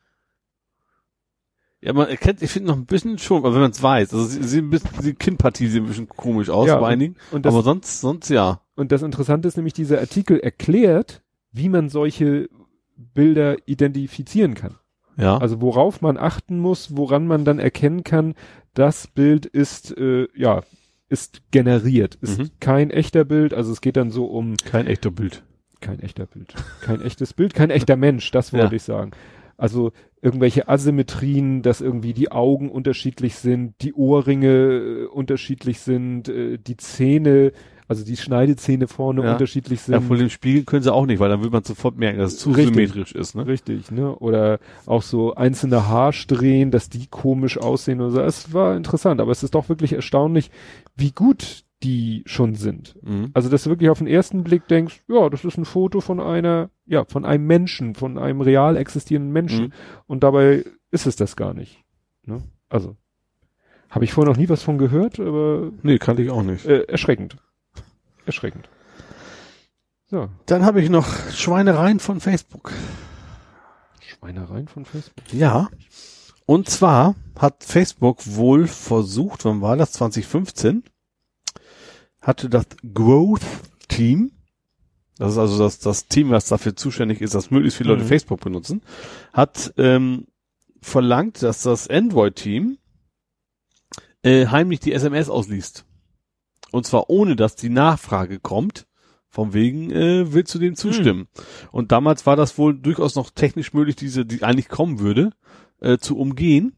Ja, 1.81 1.93
man 1.93 2.09
erkennt, 2.09 2.43
ich 2.43 2.51
finde 2.51 2.69
noch 2.69 2.77
ein 2.77 2.87
bisschen 2.87 3.19
schon, 3.19 3.39
aber 3.39 3.53
wenn 3.55 3.61
man 3.61 3.71
es 3.71 3.83
weiß, 3.83 4.13
also 4.15 4.25
sie, 4.25 4.43
sie 4.43 4.59
ein 4.59 4.71
bisschen, 4.71 4.91
die 5.03 5.15
Kinnpartie 5.15 5.69
sieht 5.69 5.83
ein 5.83 5.87
bisschen 5.87 6.09
komisch 6.09 6.49
aus 6.49 6.67
Ja, 6.67 6.79
bei 6.81 6.89
einigen, 6.89 7.17
Und 7.31 7.45
das, 7.45 7.53
aber 7.55 7.63
sonst, 7.63 8.01
sonst 8.01 8.31
ja. 8.31 8.61
und 8.75 8.91
das 8.91 9.03
Interessante 9.03 9.49
ist 9.49 9.57
nämlich, 9.57 9.75
dieser 9.75 10.01
Artikel 10.01 10.41
erklärt, 10.41 11.23
wie 11.53 11.69
man 11.69 11.91
solche 11.91 12.49
Bilder 12.97 13.57
identifizieren 13.69 14.55
kann. 14.55 14.77
Ja. 15.17 15.39
Also 15.39 15.61
worauf 15.61 16.01
man 16.01 16.17
achten 16.17 16.59
muss, 16.59 16.97
woran 16.97 17.27
man 17.27 17.45
dann 17.45 17.59
erkennen 17.59 18.05
kann, 18.05 18.35
das 18.75 19.07
Bild 19.07 19.47
ist, 19.47 19.97
äh, 19.97 20.27
ja, 20.35 20.63
ist 21.09 21.43
generiert, 21.53 22.17
ist 22.17 22.39
Mhm. 22.39 22.51
kein 22.61 22.91
echter 22.91 23.25
Bild. 23.25 23.55
Also 23.55 23.71
es 23.73 23.81
geht 23.81 23.97
dann 23.97 24.11
so 24.11 24.25
um 24.27 24.57
kein 24.57 24.87
echter 24.87 25.11
Bild. 25.11 25.43
kein 25.81 26.01
echter 26.01 26.25
Bild, 26.27 26.55
kein 26.81 27.03
echtes 27.03 27.35
Bild, 27.35 27.53
kein 27.55 27.69
echter 27.71 27.97
Mensch, 27.97 28.31
das 28.31 28.53
wollte 28.55 28.67
Ja. 28.69 28.73
ich 28.73 28.83
sagen. 28.83 29.11
Also 29.59 29.93
irgendwelche 30.23 30.67
Asymmetrien, 30.69 31.61
dass 31.63 31.81
irgendwie 31.83 32.15
die 32.15 32.33
Augen 32.33 32.71
unterschiedlich 32.71 33.37
sind, 33.37 33.75
die 33.83 33.93
Ohrringe 33.93 34.49
äh, 34.49 35.05
unterschiedlich 35.05 35.81
sind, 35.81 36.29
äh, 36.31 36.59
die 36.59 36.77
Zähne, 36.79 37.53
also 37.89 38.05
die 38.05 38.17
Schneidezähne 38.17 38.89
vorne 38.89 39.23
Ja. 39.23 39.33
unterschiedlich 39.33 39.81
Ja, 39.87 39.99
sind. 39.99 40.09
vor 40.09 40.17
dem 40.17 40.31
Spiegel 40.31 40.65
können 40.65 40.83
sie 40.83 40.93
auch 40.93 41.07
nicht, 41.07 41.19
weil 41.21 41.29
dann 41.29 41.43
will 41.43 41.51
man 41.51 41.65
sofort 41.65 41.97
merken, 41.99 42.19
dass 42.19 42.33
es 42.35 42.39
zu 42.39 42.51
Richtig. 42.51 42.75
symmetrisch 42.75 43.13
ist, 43.13 43.35
ne? 43.35 43.47
Richtig, 43.47 43.91
ne? 43.91 44.15
Oder 44.17 44.59
auch 44.87 45.03
so 45.03 45.35
einzelne 45.35 45.89
Haarsträhnen, 45.89 46.71
dass 46.71 46.89
die 46.89 47.07
komisch 47.09 47.59
aussehen 47.59 48.01
oder 48.01 48.11
so. 48.11 48.21
Es 48.21 48.53
war 48.53 48.77
interessant, 48.77 49.21
aber 49.21 49.33
es 49.33 49.43
ist 49.43 49.55
doch 49.55 49.69
wirklich 49.69 49.93
erstaunlich, 49.93 50.51
wie 50.97 51.11
gut 51.13 51.65
die 51.83 52.23
schon 52.25 52.55
sind. 52.55 52.97
Mhm. 53.03 53.31
Also, 53.35 53.51
dass 53.51 53.65
du 53.65 53.71
wirklich 53.71 53.91
auf 53.91 53.99
den 53.99 54.07
ersten 54.07 54.43
Blick 54.43 54.67
denkst, 54.69 55.03
ja, 55.07 55.29
das 55.29 55.45
ist 55.45 55.59
ein 55.59 55.67
Foto 55.67 56.01
von 56.01 56.19
einer, 56.19 56.71
ja, 56.87 57.05
von 57.05 57.27
einem 57.27 57.47
Menschen, 57.47 57.95
von 57.95 58.17
einem 58.17 58.41
real 58.41 58.79
existierenden 58.79 59.33
Menschen. 59.33 59.65
Mhm. 59.67 59.73
Und 60.07 60.23
dabei 60.23 60.65
ist 60.91 61.07
es 61.07 61.17
das 61.17 61.37
gar 61.37 61.53
nicht. 61.53 61.83
Ne? 62.25 62.43
Also, 62.71 62.97
habe 63.91 64.05
ich 64.07 64.15
vorher 64.15 64.33
noch 64.33 64.39
nie 64.39 64.49
was 64.49 64.63
von 64.63 64.79
gehört, 64.79 65.21
aber 65.21 65.71
Nee, 65.83 65.99
kannte 65.99 66.23
ich 66.23 66.31
auch 66.31 66.43
nicht. 66.43 66.65
äh, 66.65 66.85
erschreckend. 66.85 67.37
Erschreckend. 68.27 68.69
So, 70.07 70.29
Dann 70.47 70.65
habe 70.65 70.81
ich 70.83 70.91
noch 70.91 71.09
Schweinereien 71.31 71.99
von 71.99 72.21
Facebook. 72.21 72.73
Schweinereien 74.01 74.69
von 74.69 74.85
Facebook. 74.85 75.33
Ja. 75.33 75.69
Und 76.47 76.69
zwar 76.69 77.15
hat 77.39 77.65
Facebook 77.65 78.21
wohl 78.27 78.67
versucht, 78.67 79.45
wann 79.45 79.61
war 79.63 79.77
das? 79.77 79.93
2015? 79.93 80.85
Hatte 82.21 82.49
das 82.49 82.67
Growth 82.93 83.43
Team, 83.89 84.33
das 85.19 85.33
ist 85.33 85.39
also 85.39 85.59
das, 85.59 85.79
das 85.79 86.07
Team, 86.09 86.31
was 86.31 86.47
dafür 86.49 86.75
zuständig 86.75 87.21
ist, 87.21 87.35
dass 87.35 87.51
möglichst 87.51 87.77
viele 87.77 87.91
Leute 87.91 88.05
Mhm. 88.05 88.09
Facebook 88.09 88.41
benutzen, 88.41 88.83
hat 89.33 89.73
ähm, 89.77 90.27
verlangt, 90.81 91.43
dass 91.43 91.63
das 91.63 91.89
Android-Team 91.89 92.79
äh, 94.23 94.47
heimlich 94.47 94.81
die 94.81 94.93
SMS 94.93 95.29
ausliest. 95.29 95.85
Und 96.75 96.87
zwar 96.87 97.09
ohne, 97.09 97.37
dass 97.37 97.55
die 97.55 97.69
Nachfrage 97.69 98.41
kommt, 98.41 98.89
von 99.29 99.55
wegen, 99.55 99.93
äh, 99.93 100.33
willst 100.33 100.53
du 100.57 100.59
dem 100.59 100.75
zustimmen? 100.75 101.29
Und 101.71 101.93
damals 101.93 102.27
war 102.27 102.35
das 102.35 102.59
wohl 102.59 102.77
durchaus 102.77 103.15
noch 103.15 103.31
technisch 103.31 103.73
möglich, 103.73 103.95
diese, 103.95 104.27
die 104.27 104.43
eigentlich 104.43 104.69
kommen 104.69 104.99
würde, 104.99 105.31
äh, 105.81 105.99
zu 105.99 106.19
umgehen. 106.19 106.77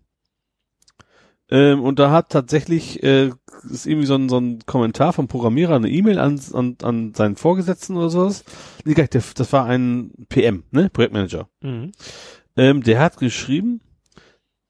Ähm, 1.49 1.83
und 1.83 1.99
da 1.99 2.11
hat 2.11 2.29
tatsächlich, 2.29 3.03
äh, 3.03 3.31
ist 3.71 3.87
irgendwie 3.87 4.07
so 4.07 4.17
ein, 4.17 4.29
so 4.29 4.37
ein 4.37 4.59
Kommentar 4.67 5.15
vom 5.15 5.29
Programmierer, 5.29 5.77
eine 5.77 5.89
E-Mail 5.89 6.19
an, 6.19 6.39
an, 6.53 6.77
an 6.83 7.15
seinen 7.15 7.37
Vorgesetzten 7.37 7.97
oder 7.97 8.11
sowas. 8.11 8.45
Nee, 8.85 8.93
gar 8.93 9.05
nicht, 9.05 9.15
der, 9.15 9.23
das 9.35 9.51
war 9.55 9.65
ein 9.65 10.13
PM, 10.29 10.65
ne, 10.73 10.91
Projektmanager. 10.91 11.49
Mhm. 11.63 11.93
Ähm, 12.55 12.83
der 12.83 13.01
hat 13.01 13.17
geschrieben, 13.17 13.81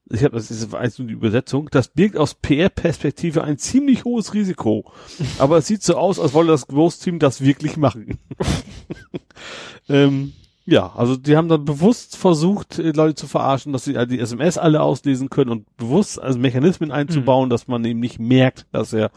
ich 0.09 0.23
habe 0.23 0.35
das 0.35 0.51
ist 0.51 0.71
nur 0.71 1.07
die 1.07 1.13
Übersetzung, 1.13 1.69
das 1.71 1.89
birgt 1.89 2.17
aus 2.17 2.35
PR-Perspektive 2.35 3.43
ein 3.43 3.57
ziemlich 3.57 4.05
hohes 4.05 4.33
Risiko. 4.33 4.91
Aber 5.37 5.57
es 5.57 5.67
sieht 5.67 5.83
so 5.83 5.95
aus, 5.95 6.19
als 6.19 6.33
wolle 6.33 6.49
das 6.49 6.67
Großteam 6.67 7.19
das 7.19 7.41
wirklich 7.41 7.77
machen. 7.77 8.17
ähm, 9.89 10.33
ja, 10.65 10.91
also 10.95 11.15
die 11.15 11.37
haben 11.37 11.47
dann 11.47 11.63
bewusst 11.63 12.17
versucht, 12.17 12.77
äh, 12.77 12.91
Leute 12.91 13.15
zu 13.15 13.27
verarschen, 13.27 13.71
dass 13.71 13.85
sie 13.85 13.97
halt 13.97 14.11
die 14.11 14.19
SMS 14.19 14.57
alle 14.57 14.81
auslesen 14.81 15.29
können 15.29 15.51
und 15.51 15.77
bewusst 15.77 16.21
also 16.21 16.37
Mechanismen 16.39 16.91
einzubauen, 16.91 17.49
dass 17.49 17.67
man 17.67 17.85
eben 17.85 18.01
nicht 18.01 18.19
merkt, 18.19 18.65
dass 18.71 18.91
er 18.91 19.11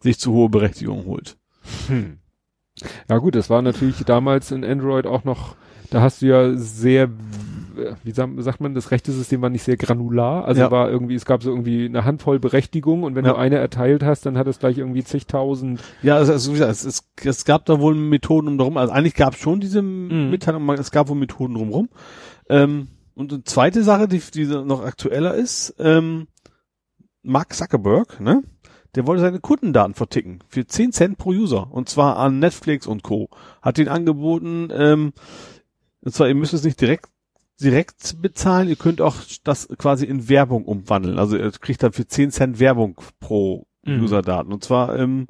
sich 0.00 0.18
zu 0.18 0.32
hohe 0.32 0.50
Berechtigung 0.50 1.06
holt. 1.06 1.38
Hm. 1.86 2.18
Ja 3.08 3.18
gut, 3.18 3.34
das 3.34 3.50
war 3.50 3.62
natürlich 3.62 4.04
damals 4.04 4.50
in 4.50 4.64
Android 4.64 5.06
auch 5.06 5.24
noch, 5.24 5.56
da 5.90 6.02
hast 6.02 6.22
du 6.22 6.26
ja 6.26 6.54
sehr, 6.54 7.10
wie 8.04 8.10
sa- 8.12 8.28
sagt 8.38 8.60
man, 8.60 8.74
das 8.74 8.90
rechte 8.90 9.12
System 9.12 9.42
war 9.42 9.50
nicht 9.50 9.62
sehr 9.62 9.76
granular, 9.76 10.44
also 10.44 10.60
Ja. 10.62 10.70
war 10.70 10.90
irgendwie, 10.90 11.14
es 11.14 11.24
gab 11.24 11.42
so 11.42 11.50
irgendwie 11.50 11.84
eine 11.86 12.04
Handvoll 12.04 12.38
Berechtigung 12.38 13.02
und 13.02 13.14
wenn 13.14 13.24
Ja. 13.24 13.32
du 13.32 13.38
eine 13.38 13.56
erteilt 13.56 14.02
hast, 14.02 14.26
dann 14.26 14.36
hat 14.38 14.46
es 14.46 14.58
gleich 14.58 14.78
irgendwie 14.78 15.04
zigtausend. 15.04 15.80
Ja, 16.02 16.16
also, 16.16 16.32
also 16.32 16.50
wie 16.50 16.54
gesagt, 16.54 16.72
es, 16.72 16.84
es, 16.84 17.02
es 17.24 17.44
gab 17.44 17.64
da 17.66 17.80
wohl 17.80 17.94
Methoden 17.94 18.48
um 18.48 18.58
drum. 18.58 18.76
Also 18.76 18.92
eigentlich 18.92 19.14
gab 19.14 19.34
es 19.34 19.40
schon 19.40 19.60
diese 19.60 19.82
Mhm. 19.82 20.30
Mitteilung, 20.30 20.68
es 20.70 20.90
gab 20.90 21.08
wohl 21.08 21.16
Methoden 21.16 21.54
drumherum. 21.54 21.88
Ähm, 22.48 22.88
und 23.14 23.32
eine 23.32 23.44
zweite 23.44 23.82
Sache, 23.82 24.08
die, 24.08 24.20
die 24.34 24.46
noch 24.46 24.84
aktueller 24.84 25.34
ist, 25.34 25.74
ähm, 25.78 26.26
Mark 27.22 27.52
Zuckerberg, 27.52 28.20
ne? 28.20 28.42
Der 28.96 29.06
wollte 29.06 29.20
seine 29.22 29.38
Kundendaten 29.38 29.94
verticken 29.94 30.40
für 30.48 30.66
10 30.66 30.90
Cent 30.92 31.16
pro 31.16 31.30
User 31.30 31.70
und 31.70 31.88
zwar 31.88 32.16
an 32.16 32.40
Netflix 32.40 32.88
und 32.88 33.04
Co. 33.04 33.28
Hat 33.62 33.78
den 33.78 33.86
angeboten, 33.88 34.68
ähm, 34.72 35.12
und 36.00 36.12
zwar 36.12 36.26
ihr 36.28 36.34
müsst 36.34 36.54
es 36.54 36.64
nicht 36.64 36.80
direkt 36.80 37.06
direkt 37.60 38.20
bezahlen, 38.20 38.68
ihr 38.68 38.76
könnt 38.76 39.00
auch 39.00 39.16
das 39.44 39.68
quasi 39.78 40.06
in 40.06 40.28
Werbung 40.28 40.64
umwandeln. 40.64 41.18
Also 41.18 41.36
ihr 41.36 41.50
kriegt 41.52 41.82
dann 41.82 41.92
für 41.92 42.06
10 42.06 42.30
Cent 42.30 42.58
Werbung 42.60 43.00
pro 43.20 43.66
Mhm. 43.84 44.02
User-Daten. 44.02 44.52
Und 44.52 44.62
zwar 44.62 44.94
ähm, 44.98 45.26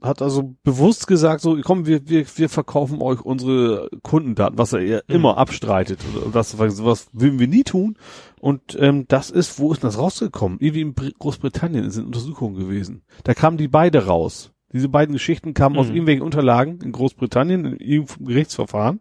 hat 0.00 0.22
also 0.22 0.56
bewusst 0.64 1.06
gesagt, 1.06 1.42
so 1.42 1.58
komm, 1.62 1.86
wir, 1.86 2.08
wir, 2.08 2.24
wir 2.36 2.48
verkaufen 2.48 3.02
euch 3.02 3.20
unsere 3.20 3.90
Kundendaten, 4.02 4.56
was 4.58 4.72
er 4.72 4.80
ja 4.80 4.96
Mhm. 5.06 5.14
immer 5.14 5.36
abstreitet. 5.38 6.00
Und 6.24 6.34
Das, 6.34 6.52
sowas 6.52 7.08
würden 7.12 7.38
wir 7.38 7.48
nie 7.48 7.62
tun. 7.62 7.96
Und 8.40 8.76
ähm, 8.80 9.04
das 9.08 9.28
ist, 9.30 9.58
wo 9.58 9.70
ist 9.72 9.84
das 9.84 9.98
rausgekommen? 9.98 10.58
Irgendwie 10.60 10.80
in 10.80 10.94
Br- 10.94 11.12
Großbritannien 11.18 11.90
sind 11.90 12.06
Untersuchungen 12.06 12.56
gewesen. 12.56 13.02
Da 13.24 13.34
kamen 13.34 13.58
die 13.58 13.68
beide 13.68 14.06
raus. 14.06 14.50
Diese 14.72 14.88
beiden 14.88 15.12
Geschichten 15.12 15.52
kamen 15.52 15.76
aus 15.76 15.88
Mhm. 15.88 15.92
irgendwelchen 15.96 16.22
Unterlagen 16.22 16.80
in 16.82 16.92
Großbritannien, 16.92 17.66
in 17.66 17.76
irgendeinem 17.76 18.26
Gerichtsverfahren. 18.26 19.00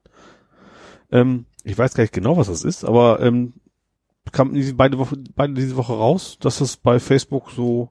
Ähm, 1.09 1.45
ich 1.64 1.77
weiß 1.77 1.93
gar 1.93 2.03
nicht 2.03 2.14
genau, 2.14 2.38
was 2.38 2.48
das 2.48 2.64
ist, 2.64 2.83
aber 2.83 3.19
ähm, 3.22 3.53
kamen 4.31 4.53
diese 4.53 4.73
beide 4.73 4.98
Woche, 4.98 5.17
beide 5.35 5.53
diese 5.53 5.75
Woche 5.77 5.93
raus, 5.93 6.38
dass 6.40 6.59
das 6.59 6.77
bei 6.77 6.99
Facebook 6.99 7.51
so 7.51 7.90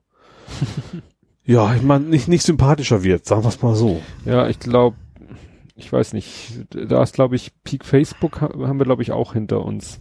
ja, 1.44 1.74
ich 1.74 1.82
meine, 1.82 2.04
nicht, 2.06 2.28
nicht 2.28 2.42
sympathischer 2.44 3.02
wird, 3.02 3.26
sagen 3.26 3.42
wir 3.44 3.48
es 3.48 3.62
mal 3.62 3.74
so. 3.74 4.00
Ja, 4.24 4.48
ich 4.48 4.58
glaube, 4.58 4.96
ich 5.76 5.92
weiß 5.92 6.12
nicht, 6.12 6.66
da 6.70 7.02
ist 7.02 7.14
glaube 7.14 7.36
ich 7.36 7.52
Peak 7.64 7.84
Facebook 7.84 8.40
ha- 8.40 8.52
haben 8.66 8.78
wir 8.78 8.84
glaube 8.86 9.02
ich 9.02 9.12
auch 9.12 9.32
hinter 9.32 9.64
uns. 9.64 10.00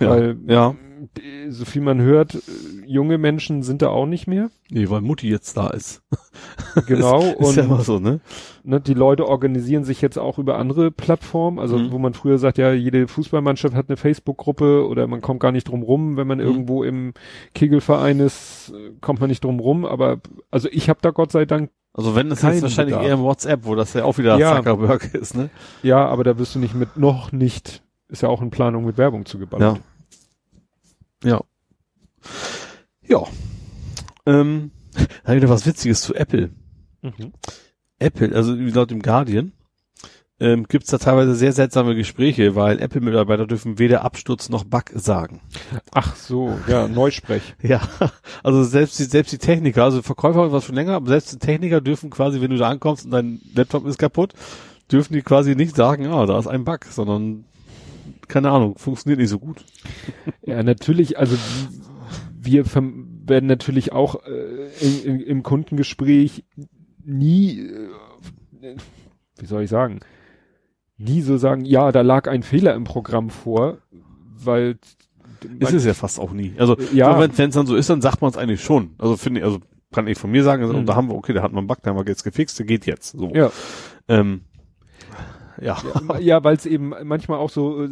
Ja. 0.00 0.10
Weil 0.10 0.36
ja. 0.46 0.74
Die- 1.16 1.50
so 1.50 1.64
viel 1.64 1.82
man 1.82 2.00
hört, 2.00 2.34
äh, 2.34 2.40
junge 2.86 3.18
Menschen 3.18 3.62
sind 3.62 3.82
da 3.82 3.88
auch 3.88 4.06
nicht 4.06 4.26
mehr. 4.26 4.50
Nee, 4.70 4.88
weil 4.90 5.00
Mutti 5.00 5.28
jetzt 5.28 5.56
da 5.56 5.68
ist. 5.68 6.02
Genau. 6.86 7.20
Ist 7.22 7.36
und 7.38 7.56
ja 7.56 7.62
immer 7.64 7.80
so, 7.80 7.98
ne? 7.98 8.20
ne, 8.62 8.80
die 8.80 8.92
Leute 8.92 9.26
organisieren 9.26 9.84
sich 9.84 10.02
jetzt 10.02 10.18
auch 10.18 10.38
über 10.38 10.58
andere 10.58 10.90
Plattformen. 10.90 11.58
Also 11.58 11.78
Mhm. 11.78 11.92
wo 11.92 11.98
man 11.98 12.12
früher 12.12 12.36
sagt, 12.38 12.58
ja, 12.58 12.72
jede 12.72 13.08
Fußballmannschaft 13.08 13.74
hat 13.74 13.88
eine 13.88 13.96
Facebook-Gruppe 13.96 14.86
oder 14.86 15.06
man 15.06 15.22
kommt 15.22 15.40
gar 15.40 15.52
nicht 15.52 15.64
drum 15.68 15.82
rum, 15.82 16.16
wenn 16.18 16.26
man 16.26 16.38
Mhm. 16.38 16.44
irgendwo 16.44 16.84
im 16.84 17.14
Kegelverein 17.54 18.20
ist, 18.20 18.72
äh, 18.74 18.90
kommt 19.00 19.20
man 19.20 19.28
nicht 19.30 19.42
drum 19.44 19.58
rum. 19.60 19.84
Aber 19.86 20.18
also 20.50 20.68
ich 20.70 20.88
habe 20.88 20.98
da 21.02 21.10
Gott 21.10 21.32
sei 21.32 21.44
Dank, 21.46 21.70
Also 21.98 22.14
wenn 22.14 22.28
Kein 22.28 22.52
jetzt 22.52 22.62
wahrscheinlich 22.62 22.94
Bedarf. 22.94 23.06
eher 23.08 23.14
im 23.14 23.22
WhatsApp, 23.22 23.60
wo 23.64 23.74
das 23.74 23.94
ja 23.94 24.04
auch 24.04 24.18
wieder 24.18 24.38
Ja. 24.38 24.56
Zuckerberg 24.56 25.14
ist, 25.14 25.34
ne? 25.34 25.48
ja, 25.82 26.06
aber 26.06 26.24
da 26.24 26.38
wirst 26.38 26.54
du 26.54 26.58
nicht 26.58 26.74
mit, 26.74 26.98
noch 26.98 27.32
nicht, 27.32 27.82
ist 28.08 28.20
ja 28.22 28.28
auch 28.28 28.42
in 28.42 28.50
Planung 28.50 28.84
mit 28.84 28.98
Werbung 28.98 29.24
zugeballert. 29.24 29.76
Ja. 29.78 29.82
Ja. 31.22 31.42
Ähm, 34.26 34.72
da 35.24 35.34
wieder 35.34 35.48
was 35.48 35.66
Witziges 35.66 36.02
zu 36.02 36.14
Apple. 36.14 36.50
Mhm. 37.02 37.32
Apple, 37.98 38.34
also 38.34 38.54
laut 38.54 38.90
dem 38.90 39.00
Guardian, 39.00 39.52
ähm, 40.38 40.66
gibt's 40.68 40.90
da 40.90 40.98
teilweise 40.98 41.34
sehr 41.34 41.52
seltsame 41.52 41.94
Gespräche, 41.94 42.54
weil 42.54 42.78
Apple-Mitarbeiter 42.78 43.46
dürfen 43.46 43.78
weder 43.78 44.04
Absturz 44.04 44.50
noch 44.50 44.64
Bug 44.64 44.90
sagen. 44.94 45.40
Ach 45.92 46.14
so, 46.14 46.58
ja, 46.68 46.88
Neusprech. 46.88 47.54
Ja, 47.62 47.80
also 48.42 48.62
selbst 48.64 48.98
die, 48.98 49.04
selbst 49.04 49.32
die 49.32 49.38
Techniker, 49.38 49.84
also 49.84 50.02
Verkäufer 50.02 50.52
was 50.52 50.64
schon 50.64 50.74
länger, 50.74 50.94
aber 50.94 51.08
selbst 51.08 51.32
die 51.32 51.38
Techniker 51.38 51.80
dürfen 51.80 52.10
quasi, 52.10 52.42
wenn 52.42 52.50
du 52.50 52.58
da 52.58 52.68
ankommst 52.68 53.06
und 53.06 53.12
dein 53.12 53.40
Laptop 53.54 53.86
ist 53.86 53.98
kaputt, 53.98 54.34
dürfen 54.92 55.14
die 55.14 55.22
quasi 55.22 55.54
nicht 55.54 55.74
sagen, 55.74 56.06
ah, 56.08 56.26
da 56.26 56.38
ist 56.38 56.48
ein 56.48 56.64
Bug, 56.64 56.84
sondern 56.84 57.46
keine 58.28 58.50
Ahnung, 58.50 58.76
funktioniert 58.78 59.20
nicht 59.20 59.30
so 59.30 59.38
gut. 59.38 59.64
Ja, 60.44 60.62
natürlich, 60.62 61.18
also 61.18 61.36
wir 62.40 62.64
werden 62.66 63.46
natürlich 63.46 63.92
auch 63.92 64.24
äh, 64.26 64.68
in, 64.80 65.02
in, 65.04 65.20
im 65.20 65.42
Kundengespräch 65.42 66.44
nie, 67.04 67.60
äh, 68.62 68.76
wie 69.38 69.46
soll 69.46 69.62
ich 69.62 69.70
sagen, 69.70 70.00
nie 70.98 71.20
so 71.22 71.36
sagen, 71.36 71.64
ja, 71.64 71.92
da 71.92 72.00
lag 72.02 72.28
ein 72.28 72.42
Fehler 72.42 72.74
im 72.74 72.84
Programm 72.84 73.30
vor, 73.30 73.78
weil 74.38 74.78
Ist 75.58 75.72
es 75.72 75.84
ja 75.84 75.94
fast 75.94 76.18
auch 76.18 76.32
nie. 76.32 76.54
Also 76.58 76.76
Ja. 76.92 77.18
wenn 77.20 77.30
es 77.30 77.54
dann 77.54 77.66
so 77.66 77.76
ist, 77.76 77.90
dann 77.90 78.00
sagt 78.00 78.22
man 78.22 78.30
es 78.30 78.36
eigentlich 78.36 78.62
schon. 78.62 78.94
Also 78.98 79.16
finde 79.16 79.40
ich, 79.40 79.44
also 79.46 79.60
kann 79.92 80.06
ich 80.08 80.18
von 80.18 80.30
mir 80.30 80.42
sagen, 80.42 80.62
also, 80.62 80.74
Mhm. 80.74 80.86
da 80.86 80.94
haben 80.96 81.08
wir, 81.08 81.14
okay, 81.14 81.32
da 81.32 81.42
hat 81.42 81.52
man 81.52 81.60
einen 81.60 81.66
Bug, 81.68 81.78
da 81.82 81.90
haben 81.90 81.98
wir 81.98 82.04
jetzt 82.06 82.24
gefixt, 82.24 82.58
der 82.58 82.66
geht 82.66 82.86
jetzt. 82.86 83.12
So. 83.16 83.30
ja, 83.34 83.50
Ähm, 84.08 84.42
ja. 85.60 85.76
ja, 86.08 86.18
ja 86.18 86.44
weil 86.44 86.56
es 86.56 86.66
eben 86.66 86.92
manchmal 87.04 87.38
auch 87.38 87.50
so 87.50 87.82
äh, 87.82 87.86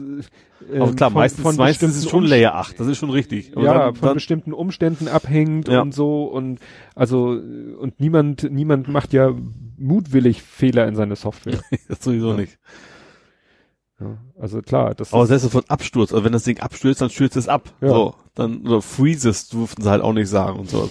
ähm, 0.72 0.96
klar, 0.96 1.10
von- 1.10 1.14
meistens, 1.20 1.42
von 1.42 1.56
meistens 1.56 1.96
ist 1.96 2.04
es 2.04 2.10
schon 2.10 2.24
Layer 2.24 2.54
8, 2.54 2.78
das 2.80 2.86
ist 2.86 2.98
schon 2.98 3.10
richtig. 3.10 3.56
Aber 3.56 3.64
ja, 3.64 3.74
dann, 3.78 3.94
von 3.94 4.06
dann, 4.08 4.14
bestimmten 4.14 4.52
Umständen 4.52 5.08
abhängt 5.08 5.68
Ja. 5.68 5.80
und 5.82 5.94
so 5.94 6.24
und 6.24 6.60
also 6.94 7.28
und 7.28 8.00
niemand 8.00 8.50
niemand 8.50 8.88
macht 8.88 9.12
ja 9.12 9.32
mutwillig 9.76 10.42
Fehler 10.42 10.86
in 10.88 10.94
seine 10.96 11.16
Software. 11.16 11.60
das 11.88 12.02
sowieso 12.02 12.30
Ja. 12.30 12.36
nicht. 12.36 12.58
ja, 14.00 14.18
also 14.40 14.60
klar, 14.62 14.94
das 14.94 15.12
Aber 15.12 15.26
selbst 15.26 15.50
von 15.50 15.64
Absturz, 15.68 16.12
also 16.12 16.24
wenn 16.24 16.32
das 16.32 16.44
Ding 16.44 16.60
abstürzt, 16.60 17.00
dann 17.00 17.10
stürzt 17.10 17.36
es 17.36 17.48
ab. 17.48 17.70
Ja. 17.80 17.88
So, 17.88 18.14
dann, 18.34 18.62
oder 18.66 18.82
freezes 18.82 19.48
durften 19.48 19.82
sie 19.82 19.90
halt 19.90 20.02
auch 20.02 20.12
nicht 20.12 20.28
sagen 20.28 20.58
und 20.58 20.68
so. 20.70 20.88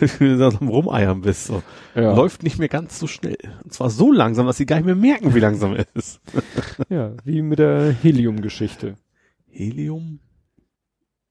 Weil 0.18 0.36
du 0.36 0.38
da 0.38 0.48
am 0.48 0.68
Rumeiern 0.68 1.20
bist, 1.20 1.46
so. 1.46 1.62
ja, 1.94 2.14
Läuft 2.14 2.42
nicht 2.42 2.58
mehr 2.58 2.68
ganz 2.68 2.98
so 2.98 3.06
schnell. 3.06 3.38
Und 3.62 3.72
zwar 3.72 3.90
so 3.90 4.12
langsam, 4.12 4.46
dass 4.46 4.56
sie 4.56 4.66
gar 4.66 4.76
nicht 4.76 4.86
mehr 4.86 4.94
merken, 4.94 5.34
wie 5.34 5.40
langsam 5.40 5.74
er 5.74 5.86
ist. 5.94 6.20
ja, 6.88 7.12
wie 7.24 7.42
mit 7.42 7.58
der 7.58 7.92
Helium-Geschichte. 7.92 8.96
Helium? 9.48 10.20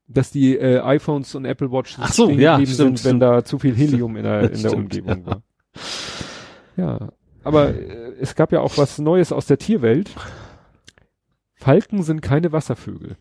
Dass 0.08 0.32
die 0.32 0.58
äh, 0.58 0.80
iPhones 0.80 1.36
und 1.36 1.46
Apple 1.46 1.72
Watch 1.72 1.98
Ach 2.00 2.12
so, 2.12 2.30
ja, 2.30 2.56
stimmt, 2.56 2.70
sind, 2.70 2.88
wenn 2.88 2.98
stimmt. 2.98 3.22
da 3.22 3.44
zu 3.44 3.60
viel 3.60 3.76
Helium 3.78 4.16
in 4.18 4.24
der, 4.24 4.42
in 4.44 4.50
der 4.50 4.58
Stimmt, 4.58 4.76
Umgebung 4.76 5.26
war. 5.26 5.44
Ja, 6.78 7.10
aber 7.44 7.76
äh, 7.76 8.14
es 8.20 8.36
gab 8.36 8.52
ja 8.52 8.62
auch 8.62 8.78
was 8.78 8.98
Neues 8.98 9.32
aus 9.32 9.46
der 9.46 9.58
Tierwelt. 9.58 10.10
Falken 11.56 12.04
sind 12.04 12.22
keine 12.22 12.52
Wasservögel. 12.52 13.18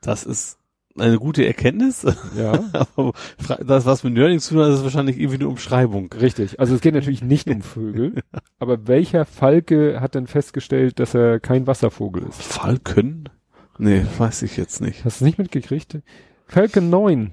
Das 0.00 0.24
ist 0.24 0.59
eine 0.98 1.18
gute 1.18 1.46
Erkenntnis. 1.46 2.04
Ja, 2.36 2.64
Aber 2.96 3.12
das, 3.64 3.86
was 3.86 4.04
mit 4.04 4.14
Nerding 4.14 4.38
zu 4.40 4.54
tun 4.54 4.64
hat, 4.64 4.70
ist 4.72 4.82
wahrscheinlich 4.84 5.18
irgendwie 5.18 5.36
eine 5.38 5.48
Umschreibung. 5.48 6.12
richtig. 6.12 6.60
Also 6.60 6.74
es 6.74 6.80
geht 6.80 6.94
natürlich 6.94 7.22
nicht 7.22 7.48
um 7.48 7.62
Vögel. 7.62 8.14
Aber 8.58 8.86
welcher 8.86 9.24
Falke 9.24 10.00
hat 10.00 10.14
denn 10.14 10.26
festgestellt, 10.26 10.98
dass 10.98 11.14
er 11.14 11.40
kein 11.40 11.66
Wasservogel 11.66 12.24
ist? 12.28 12.42
Falken? 12.42 13.28
Nee, 13.78 14.04
weiß 14.18 14.42
ich 14.42 14.56
jetzt 14.56 14.80
nicht. 14.80 15.04
Hast 15.04 15.20
du 15.20 15.24
nicht 15.24 15.38
mitgekriegt? 15.38 15.98
Falcon 16.46 16.90
9. 16.90 17.32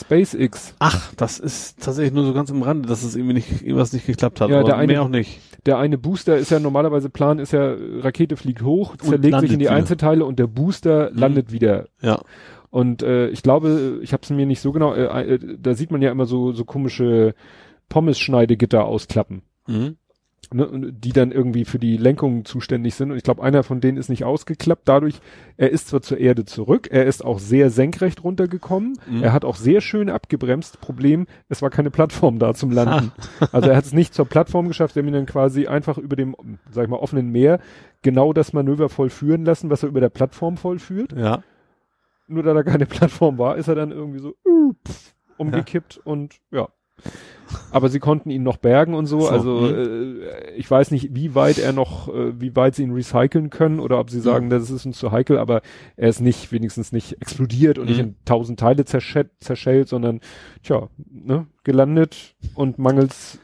SpaceX. 0.00 0.74
Ach, 0.78 1.12
das 1.16 1.38
ist 1.38 1.80
tatsächlich 1.82 2.12
nur 2.14 2.24
so 2.24 2.32
ganz 2.32 2.50
am 2.50 2.62
Rande, 2.62 2.88
dass 2.88 3.02
es 3.02 3.14
irgendwie 3.16 3.34
nicht, 3.34 3.62
irgendwas 3.62 3.92
nicht 3.92 4.06
geklappt 4.06 4.40
hat. 4.40 4.50
Ja, 4.50 4.62
der 4.62 4.76
eine- 4.76 5.00
auch 5.02 5.08
nicht. 5.08 5.40
Der 5.66 5.78
eine 5.78 5.98
Booster 5.98 6.36
ist 6.36 6.50
ja 6.50 6.60
normalerweise 6.60 7.10
Plan, 7.10 7.38
ist 7.38 7.52
ja, 7.52 7.74
Rakete 8.00 8.36
fliegt 8.36 8.62
hoch, 8.62 8.96
zerlegt 8.96 9.40
sich 9.40 9.52
in 9.52 9.58
die 9.58 9.66
wieder. 9.66 9.74
Einzelteile 9.74 10.24
und 10.24 10.38
der 10.38 10.46
Booster 10.46 11.10
Mhm. 11.10 11.18
landet 11.18 11.52
wieder. 11.52 11.88
Ja. 12.00 12.20
Und 12.70 13.02
äh, 13.02 13.28
ich 13.28 13.42
glaube, 13.42 13.98
ich 14.02 14.12
habe 14.12 14.22
es 14.22 14.30
mir 14.30 14.46
nicht 14.46 14.60
so 14.60 14.72
genau, 14.72 14.94
äh, 14.94 15.34
äh, 15.34 15.38
da 15.58 15.74
sieht 15.74 15.90
man 15.90 16.00
ja 16.02 16.10
immer 16.10 16.26
so, 16.26 16.52
so 16.52 16.64
komische 16.64 17.34
Pommes-Schneidegitter 17.88 18.84
ausklappen. 18.84 19.42
Mhm. 19.66 19.96
Ne, 20.50 20.92
die 20.94 21.12
dann 21.12 21.30
irgendwie 21.30 21.66
für 21.66 21.78
die 21.78 21.98
Lenkung 21.98 22.46
zuständig 22.46 22.94
sind. 22.94 23.10
Und 23.10 23.18
ich 23.18 23.22
glaube, 23.22 23.42
einer 23.42 23.62
von 23.62 23.82
denen 23.82 23.98
ist 23.98 24.08
nicht 24.08 24.24
ausgeklappt. 24.24 24.88
Dadurch, 24.88 25.20
er 25.58 25.70
ist 25.70 25.88
zwar 25.88 26.00
zur 26.00 26.16
Erde 26.16 26.46
zurück, 26.46 26.88
er 26.90 27.04
ist 27.04 27.22
auch 27.22 27.38
sehr 27.38 27.68
senkrecht 27.68 28.24
runtergekommen, 28.24 28.94
Mhm. 29.10 29.22
er 29.22 29.34
hat 29.34 29.44
auch 29.44 29.56
sehr 29.56 29.82
schön 29.82 30.08
abgebremst. 30.08 30.80
Problem, 30.80 31.26
es 31.50 31.60
war 31.60 31.68
keine 31.68 31.90
Plattform 31.90 32.38
da 32.38 32.54
zum 32.54 32.70
Landen. 32.70 33.12
Also 33.52 33.68
er 33.68 33.76
hat 33.76 33.84
es 33.84 33.92
nicht 33.92 34.14
zur 34.14 34.24
Plattform 34.24 34.68
geschafft, 34.68 34.96
er 34.96 35.02
hat 35.02 35.06
ihn 35.08 35.12
dann 35.12 35.26
quasi 35.26 35.66
einfach 35.66 35.98
über 35.98 36.16
dem, 36.16 36.34
sag 36.70 36.84
ich 36.84 36.88
mal, 36.90 36.96
offenen 36.96 37.28
Meer 37.30 37.60
genau 38.00 38.32
das 38.32 38.54
Manöver 38.54 38.88
vollführen 38.88 39.44
lassen, 39.44 39.68
was 39.68 39.82
er 39.82 39.90
über 39.90 40.00
der 40.00 40.08
Plattform 40.08 40.56
vollführt. 40.56 41.12
Ja. 41.12 41.42
Nur 42.26 42.42
da 42.42 42.54
da 42.54 42.62
keine 42.62 42.86
Plattform 42.86 43.36
war, 43.36 43.56
ist 43.56 43.68
er 43.68 43.74
dann 43.74 43.90
irgendwie 43.90 44.20
so 44.20 44.34
uh, 44.46 44.72
pff, 44.86 45.14
umgekippt 45.36 45.98
und 46.04 46.36
ja. 46.50 46.68
Aber 47.70 47.88
sie 47.88 47.98
konnten 47.98 48.30
ihn 48.30 48.42
noch 48.42 48.58
bergen 48.58 48.94
und 48.94 49.06
so. 49.06 49.20
So, 49.20 49.28
also 49.28 49.60
mhm. 49.60 50.20
äh, 50.20 50.50
ich 50.56 50.70
weiß 50.70 50.90
nicht, 50.90 51.14
wie 51.14 51.34
weit 51.34 51.58
er 51.58 51.72
noch, 51.72 52.08
äh, 52.08 52.38
wie 52.40 52.54
weit 52.56 52.74
sie 52.74 52.82
ihn 52.82 52.92
recyceln 52.92 53.50
können 53.50 53.80
oder 53.80 53.98
ob 53.98 54.10
sie 54.10 54.20
sagen, 54.20 54.50
das 54.50 54.70
ist 54.70 54.84
uns 54.84 54.98
zu 54.98 55.12
heikel, 55.12 55.38
aber 55.38 55.62
er 55.96 56.08
ist 56.08 56.20
nicht, 56.20 56.52
wenigstens 56.52 56.92
nicht 56.92 57.20
explodiert 57.22 57.78
und 57.78 57.86
nicht 57.86 57.98
Mhm. 57.98 58.04
in 58.08 58.16
tausend 58.24 58.60
Teile 58.60 58.84
zerschellt, 58.84 59.30
zerschellt, 59.40 59.88
sondern 59.88 60.20
tja, 60.62 60.88
ne, 61.10 61.46
gelandet 61.64 62.34
und 62.54 62.78
mangels 62.78 63.38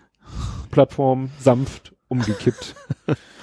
Plattform 0.70 1.30
sanft 1.38 1.94
umgekippt. 2.08 2.74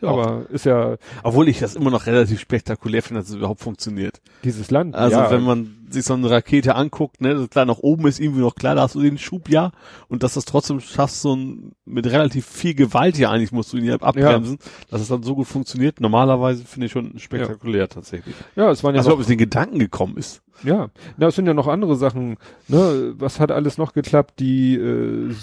Ja. 0.00 0.08
Aber 0.08 0.46
ist 0.50 0.64
ja 0.64 0.96
Obwohl 1.22 1.48
ich 1.48 1.58
das 1.58 1.76
immer 1.76 1.90
noch 1.90 2.06
relativ 2.06 2.40
spektakulär 2.40 3.02
finde, 3.02 3.20
dass 3.20 3.30
es 3.30 3.36
überhaupt 3.36 3.60
funktioniert. 3.60 4.20
dieses 4.44 4.70
Land. 4.70 4.94
Also 4.94 5.16
ja, 5.16 5.30
wenn 5.30 5.42
man 5.42 5.76
sich 5.90 6.04
so 6.04 6.14
eine 6.14 6.30
Rakete 6.30 6.74
anguckt, 6.74 7.20
ne, 7.20 7.48
klar, 7.50 7.64
nach 7.64 7.78
oben 7.78 8.06
ist 8.06 8.20
irgendwie 8.20 8.40
noch 8.40 8.54
klar, 8.54 8.74
da 8.74 8.82
hast 8.82 8.94
du 8.94 9.02
den 9.02 9.18
Schub 9.18 9.48
ja 9.48 9.72
und 10.08 10.22
dass 10.22 10.34
du 10.34 10.38
es 10.38 10.44
trotzdem 10.44 10.80
schaffst, 10.80 11.20
so 11.20 11.34
ein, 11.34 11.72
mit 11.84 12.06
relativ 12.06 12.46
viel 12.46 12.74
Gewalt 12.74 13.18
ja 13.18 13.30
eigentlich 13.30 13.52
musst 13.52 13.72
du 13.72 13.76
ihn 13.76 13.84
ja 13.84 13.96
abbremsen, 13.96 14.58
dass 14.88 15.00
es 15.00 15.08
dann 15.08 15.22
so 15.22 15.34
gut 15.34 15.48
funktioniert. 15.48 16.00
Normalerweise 16.00 16.64
finde 16.64 16.86
ich 16.86 16.92
schon 16.92 17.18
spektakulär 17.18 17.88
tatsächlich. 17.88 18.34
ja, 18.56 18.70
es 18.70 18.84
waren 18.84 18.94
ja 18.94 19.00
Also 19.00 19.12
ob 19.12 19.20
es 19.20 19.26
den 19.26 19.38
Gedanken 19.38 19.78
gekommen 19.78 20.16
ist. 20.16 20.42
Ja, 20.62 20.90
na, 21.16 21.28
es 21.28 21.36
sind 21.36 21.46
ja 21.46 21.54
noch 21.54 21.68
andere 21.68 21.96
Sachen. 21.96 22.36
Ne? 22.68 23.14
Was 23.16 23.40
hat 23.40 23.50
alles 23.50 23.78
noch 23.78 23.92
geklappt? 23.92 24.40
Die 24.40 24.74
äh, 24.76 25.34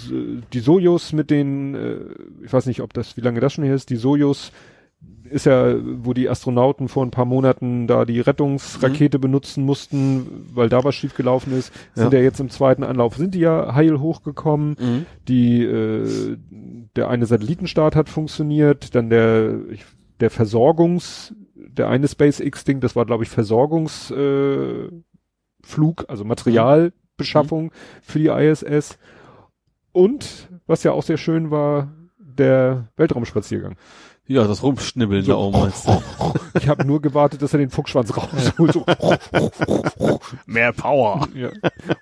die 0.52 0.60
Sojus 0.60 1.12
mit 1.12 1.30
den, 1.30 1.74
äh, 1.74 1.96
ich 2.44 2.52
weiß 2.52 2.66
nicht, 2.66 2.82
ob 2.82 2.92
das, 2.92 3.16
wie 3.16 3.20
lange 3.20 3.40
das 3.40 3.52
schon 3.52 3.64
her 3.64 3.74
ist. 3.74 3.90
Die 3.90 3.96
Sojus 3.96 4.52
ist 5.30 5.46
ja, 5.46 5.74
wo 6.02 6.14
die 6.14 6.28
Astronauten 6.28 6.88
vor 6.88 7.04
ein 7.04 7.10
paar 7.10 7.26
Monaten 7.26 7.86
da 7.86 8.04
die 8.04 8.20
Rettungsrakete 8.20 9.18
benutzen 9.18 9.64
mussten, 9.64 10.46
weil 10.54 10.68
da 10.68 10.84
was 10.84 10.94
schiefgelaufen 10.94 11.56
ist, 11.56 11.72
sind 11.94 12.12
ja. 12.12 12.20
jetzt 12.20 12.40
im 12.40 12.48
zweiten 12.48 12.82
Anlauf 12.82 13.16
sind 13.16 13.34
die 13.34 13.40
ja 13.40 13.74
heil 13.74 14.00
hochgekommen. 14.00 15.06
Die 15.28 15.62
äh, 15.62 16.36
der 16.96 17.08
eine 17.08 17.26
Satellitenstart 17.26 17.94
hat 17.94 18.08
funktioniert, 18.08 18.94
dann 18.94 19.10
der 19.10 19.58
der 20.20 20.30
Versorgungs 20.30 21.34
der 21.78 21.88
eine 21.88 22.08
SpaceX-Ding, 22.08 22.80
das 22.80 22.96
war, 22.96 23.06
glaube 23.06 23.24
ich, 23.24 23.30
Versorgungs, 23.30 24.10
äh, 24.10 24.88
Flug, 25.62 26.04
also 26.08 26.24
Materialbeschaffung 26.24 27.72
für 28.02 28.18
die 28.18 28.28
ISS. 28.28 28.98
Und, 29.92 30.48
was 30.66 30.82
ja 30.84 30.92
auch 30.92 31.02
sehr 31.02 31.16
schön 31.18 31.50
war, 31.50 31.88
der 32.18 32.88
Weltraumspaziergang. 32.96 33.76
Ja, 34.30 34.46
das 34.46 34.62
Rumschnibbeln 34.62 35.22
So. 35.24 35.32
da 35.32 35.38
oben 35.38 35.58
meinst 35.58 35.88
du. 35.88 36.02
Ich 36.58 36.68
habe 36.68 36.84
nur 36.84 37.00
gewartet, 37.00 37.40
dass 37.40 37.54
er 37.54 37.58
den 37.60 37.70
Fuchsschwanz 37.70 38.14
rausholt. 38.14 38.74
So. 38.74 38.84
Mehr 40.46 40.72
Power. 40.74 41.26
ja. 41.34 41.48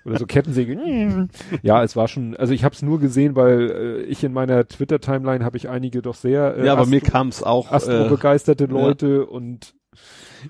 Oder 0.03 0.19
so 0.19 0.25
Kettensäge. 0.25 1.29
Ja, 1.63 1.83
es 1.83 1.95
war 1.95 2.09
schon, 2.09 2.35
also 2.35 2.53
ich 2.53 2.65
habe 2.65 2.75
es 2.75 2.81
nur 2.81 2.99
gesehen, 2.99 3.37
weil 3.37 3.71
äh, 3.71 4.01
ich 4.03 4.25
in 4.25 4.33
meiner 4.33 4.67
Twitter-Timeline 4.67 5.45
habe 5.45 5.55
ich 5.55 5.69
einige 5.69 6.01
doch 6.01 6.15
sehr 6.15 6.57
äh, 6.57 6.65
Ja, 6.65 6.73
aber 6.73 6.85
mir 6.85 6.97
Astro- 7.01 7.11
kam's 7.11 7.43
auch. 7.43 7.71
Äh, 7.71 7.75
Astro-begeisterte 7.75 8.65
Leute 8.65 9.25
und 9.25 9.73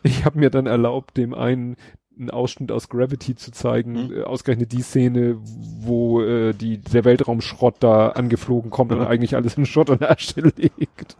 ich 0.01 0.25
habe 0.25 0.39
mir 0.39 0.49
dann 0.49 0.65
erlaubt, 0.65 1.15
dem 1.15 1.35
einen 1.35 1.75
einen 2.19 2.29
Ausschnitt 2.29 2.71
aus 2.71 2.89
Gravity 2.89 3.35
zu 3.35 3.51
zeigen, 3.51 4.07
Mhm. 4.07 4.13
äh, 4.13 4.23
ausgerechnet 4.23 4.71
die 4.71 4.81
Szene, 4.81 5.37
wo 5.41 6.21
äh, 6.21 6.53
die, 6.53 6.77
der 6.79 7.05
Weltraumschrott 7.05 7.75
da 7.79 8.09
angeflogen 8.09 8.71
kommt 8.71 8.91
und 8.91 9.01
eigentlich 9.01 9.35
alles 9.35 9.55
in 9.57 9.65
Schrott 9.65 9.89
und 9.89 10.01
Asche 10.03 10.41
liegt. 10.41 11.15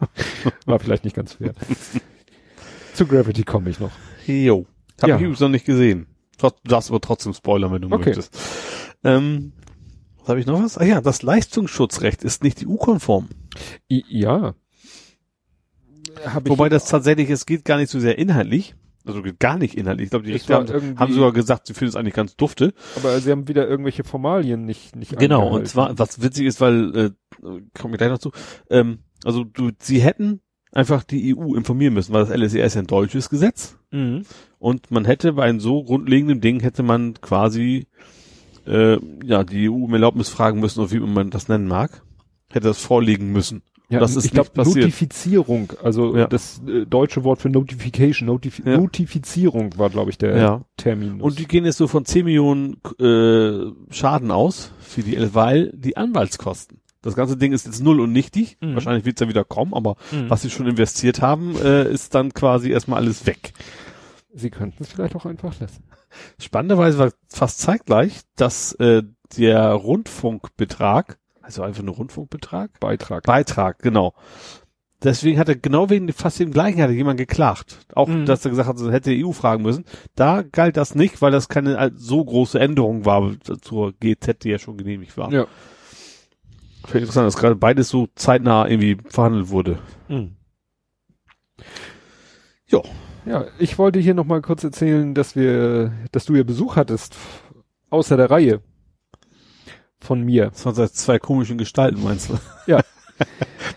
War 0.66 0.78
vielleicht 0.78 1.04
nicht 1.04 1.14
ganz 1.16 1.34
fair. 1.34 1.52
Zu 2.94 3.06
Gravity 3.06 3.44
komme 3.44 3.70
ich 3.70 3.78
noch. 3.80 3.92
jo. 4.26 4.66
Hab 5.00 5.08
Ja. 5.08 5.14
ich 5.16 5.20
übrigens 5.22 5.40
noch 5.40 5.48
nicht 5.48 5.64
gesehen. 5.64 6.06
Trotz, 6.38 6.56
darfst 6.64 6.90
aber 6.90 7.00
trotzdem 7.00 7.32
spoilern, 7.34 7.72
wenn 7.72 7.82
du 7.82 7.88
Okay. 7.92 8.06
möchtest. 8.06 8.36
Ähm, 9.04 9.52
was 10.18 10.28
habe 10.28 10.40
ich 10.40 10.46
noch 10.46 10.60
was? 10.62 10.76
Ah 10.78 10.84
ja, 10.84 11.00
das 11.00 11.22
Leistungsschutzrecht 11.22 12.24
ist 12.24 12.42
nicht 12.42 12.66
EU-konform. 12.66 13.28
Ja. 13.88 14.54
Hab 16.24 16.44
ich- 16.46 16.50
Wobei 16.50 16.68
das 16.68 16.86
tatsächlich, 16.86 17.30
es 17.30 17.46
geht 17.46 17.64
gar 17.64 17.76
nicht 17.78 17.90
so 17.90 18.00
sehr 18.00 18.18
inhaltlich. 18.18 18.74
Also 19.08 19.22
gar 19.38 19.58
nicht 19.58 19.74
inhaltlich. 19.76 20.06
Ich 20.06 20.10
glaube, 20.10 20.26
die 20.26 20.32
Richter 20.32 20.56
haben, 20.58 20.98
haben 20.98 21.12
sogar 21.12 21.32
gesagt, 21.32 21.66
sie 21.66 21.74
finden 21.74 21.90
es 21.90 21.96
eigentlich 21.96 22.14
ganz 22.14 22.36
dufte. 22.36 22.74
aber 22.96 23.18
sie 23.20 23.30
haben 23.30 23.48
wieder 23.48 23.66
irgendwelche 23.66 24.04
Formalien 24.04 24.64
nicht, 24.64 24.94
nicht 24.96 25.18
Genau, 25.18 25.48
und 25.48 25.66
zwar, 25.66 25.98
was 25.98 26.22
witzig 26.22 26.46
ist, 26.46 26.60
weil, 26.60 26.96
äh, 26.96 27.10
komme 27.78 27.94
ich 27.94 27.98
gleich 27.98 28.10
noch 28.10 28.18
zu, 28.18 28.30
ähm, 28.70 28.98
also 29.24 29.44
du, 29.44 29.70
sie 29.80 30.00
hätten 30.00 30.40
einfach 30.72 31.02
die 31.02 31.34
EU 31.36 31.54
informieren 31.54 31.94
müssen, 31.94 32.12
weil 32.12 32.26
das 32.26 32.36
LSE 32.36 32.60
ist 32.60 32.74
ja 32.74 32.82
ein 32.82 32.86
deutsches 32.86 33.30
Gesetz 33.30 33.76
Mhm. 33.90 34.22
und 34.58 34.90
man 34.90 35.06
hätte 35.06 35.32
bei 35.32 35.44
einem 35.44 35.60
so 35.60 35.82
grundlegenden 35.82 36.42
Ding 36.42 36.60
hätte 36.60 36.82
man 36.82 37.14
quasi 37.22 37.86
äh, 38.66 38.98
ja 39.24 39.44
die 39.44 39.70
EU 39.70 39.84
um 39.84 39.94
Erlaubnis 39.94 40.28
fragen 40.28 40.60
müssen, 40.60 40.80
oder 40.80 40.90
wie 40.90 41.00
man 41.00 41.30
das 41.30 41.48
nennen 41.48 41.66
mag, 41.66 42.02
hätte 42.50 42.68
das 42.68 42.78
vorlegen 42.78 43.32
müssen. 43.32 43.62
Ja, 43.90 44.00
das 44.00 44.16
ist 44.16 44.26
ich 44.26 44.32
glaube. 44.32 44.50
Notifizierung, 44.54 45.72
also 45.82 46.14
Ja. 46.16 46.26
das 46.26 46.60
äh, 46.66 46.84
deutsche 46.84 47.24
Wort 47.24 47.40
für 47.40 47.48
Notification, 47.48 48.26
Notif 48.26 48.60
Ja. 48.64 48.76
Notifizierung 48.76 49.78
war, 49.78 49.88
glaube 49.88 50.10
ich, 50.10 50.18
der 50.18 50.36
Ja. 50.36 50.64
Termin. 50.76 51.20
Und 51.22 51.38
die 51.38 51.46
gehen 51.46 51.64
jetzt 51.64 51.78
so 51.78 51.88
von 51.88 52.04
10 52.04 52.24
Millionen 52.26 52.76
äh, 53.00 53.72
Schaden 53.90 54.30
aus 54.30 54.72
für 54.80 55.02
die, 55.02 55.16
weil 55.34 55.72
die 55.74 55.96
Anwaltskosten. 55.96 56.80
Das 57.00 57.14
ganze 57.14 57.36
Ding 57.36 57.52
ist 57.52 57.64
jetzt 57.64 57.82
null 57.82 58.00
und 58.00 58.12
nichtig. 58.12 58.58
Mhm. 58.60 58.74
Wahrscheinlich 58.74 59.04
wird 59.06 59.18
es 59.18 59.24
ja 59.24 59.28
wieder 59.30 59.44
kommen, 59.44 59.72
aber 59.72 59.96
Mhm. 60.12 60.28
was 60.28 60.42
sie 60.42 60.50
schon 60.50 60.66
investiert 60.66 61.22
haben, 61.22 61.56
äh, 61.56 61.90
ist 61.90 62.14
dann 62.14 62.34
quasi 62.34 62.70
erstmal 62.70 62.98
alles 63.00 63.24
weg. 63.24 63.52
Sie 64.34 64.50
könnten 64.50 64.82
es 64.82 64.90
vielleicht 64.92 65.16
auch 65.16 65.24
einfach 65.24 65.58
lassen. 65.60 65.84
Spannenderweise 66.38 66.98
war 66.98 67.10
fast 67.28 67.60
zeitgleich, 67.60 68.20
dass 68.36 68.72
äh, 68.74 69.02
der 69.36 69.70
Rundfunkbetrag, 69.72 71.18
also 71.48 71.62
einfach 71.62 71.82
nur 71.82 71.94
Rundfunkbetrag, 71.94 72.78
Beitrag. 72.78 73.22
Beitrag, 73.24 73.78
genau. 73.78 74.12
Deswegen 75.02 75.38
hat 75.38 75.48
er 75.48 75.56
genau 75.56 75.88
wegen 75.88 76.12
fast 76.12 76.40
dem 76.40 76.50
gleichen 76.52 76.82
hatte 76.82 76.92
jemand 76.92 77.18
geklagt. 77.18 77.86
Auch, 77.94 78.06
Mhm. 78.06 78.26
dass 78.26 78.44
er 78.44 78.50
gesagt 78.50 78.68
hat, 78.68 78.78
hätte 78.92 79.08
die 79.10 79.24
EU 79.24 79.32
fragen 79.32 79.62
müssen. 79.62 79.86
Da 80.14 80.42
galt 80.42 80.76
das 80.76 80.94
nicht, 80.94 81.22
weil 81.22 81.30
das 81.32 81.48
keine 81.48 81.92
so 81.94 82.22
große 82.22 82.60
Änderung 82.60 83.06
war 83.06 83.32
zur 83.62 83.94
GZ, 83.98 84.44
die 84.44 84.50
ja 84.50 84.58
schon 84.58 84.76
genehmigt 84.76 85.16
war. 85.16 85.32
Ja. 85.32 85.46
Finde 86.84 86.98
ich 86.98 87.02
interessant, 87.04 87.26
dass 87.26 87.36
gerade 87.38 87.56
beides 87.56 87.88
so 87.88 88.08
zeitnah 88.14 88.68
irgendwie 88.68 88.98
verhandelt 89.08 89.48
wurde. 89.48 89.78
Mhm. 90.08 90.36
Ja. 92.66 92.82
Ja, 93.24 93.46
ich 93.58 93.78
wollte 93.78 94.00
hier 94.00 94.14
noch 94.14 94.24
mal 94.26 94.42
kurz 94.42 94.64
erzählen, 94.64 95.14
dass 95.14 95.34
wir, 95.34 95.92
dass 96.12 96.26
du 96.26 96.34
ja 96.34 96.42
Besuch 96.42 96.76
hattest, 96.76 97.16
außer 97.88 98.16
der 98.18 98.30
Reihe 98.30 98.60
von 100.00 100.22
mir. 100.22 100.46
Das 100.50 100.64
waren 100.64 100.88
zwei 100.88 101.18
komischen 101.18 101.58
Gestalten, 101.58 102.02
meinst 102.02 102.30
du? 102.30 102.38
Ja. 102.66 102.80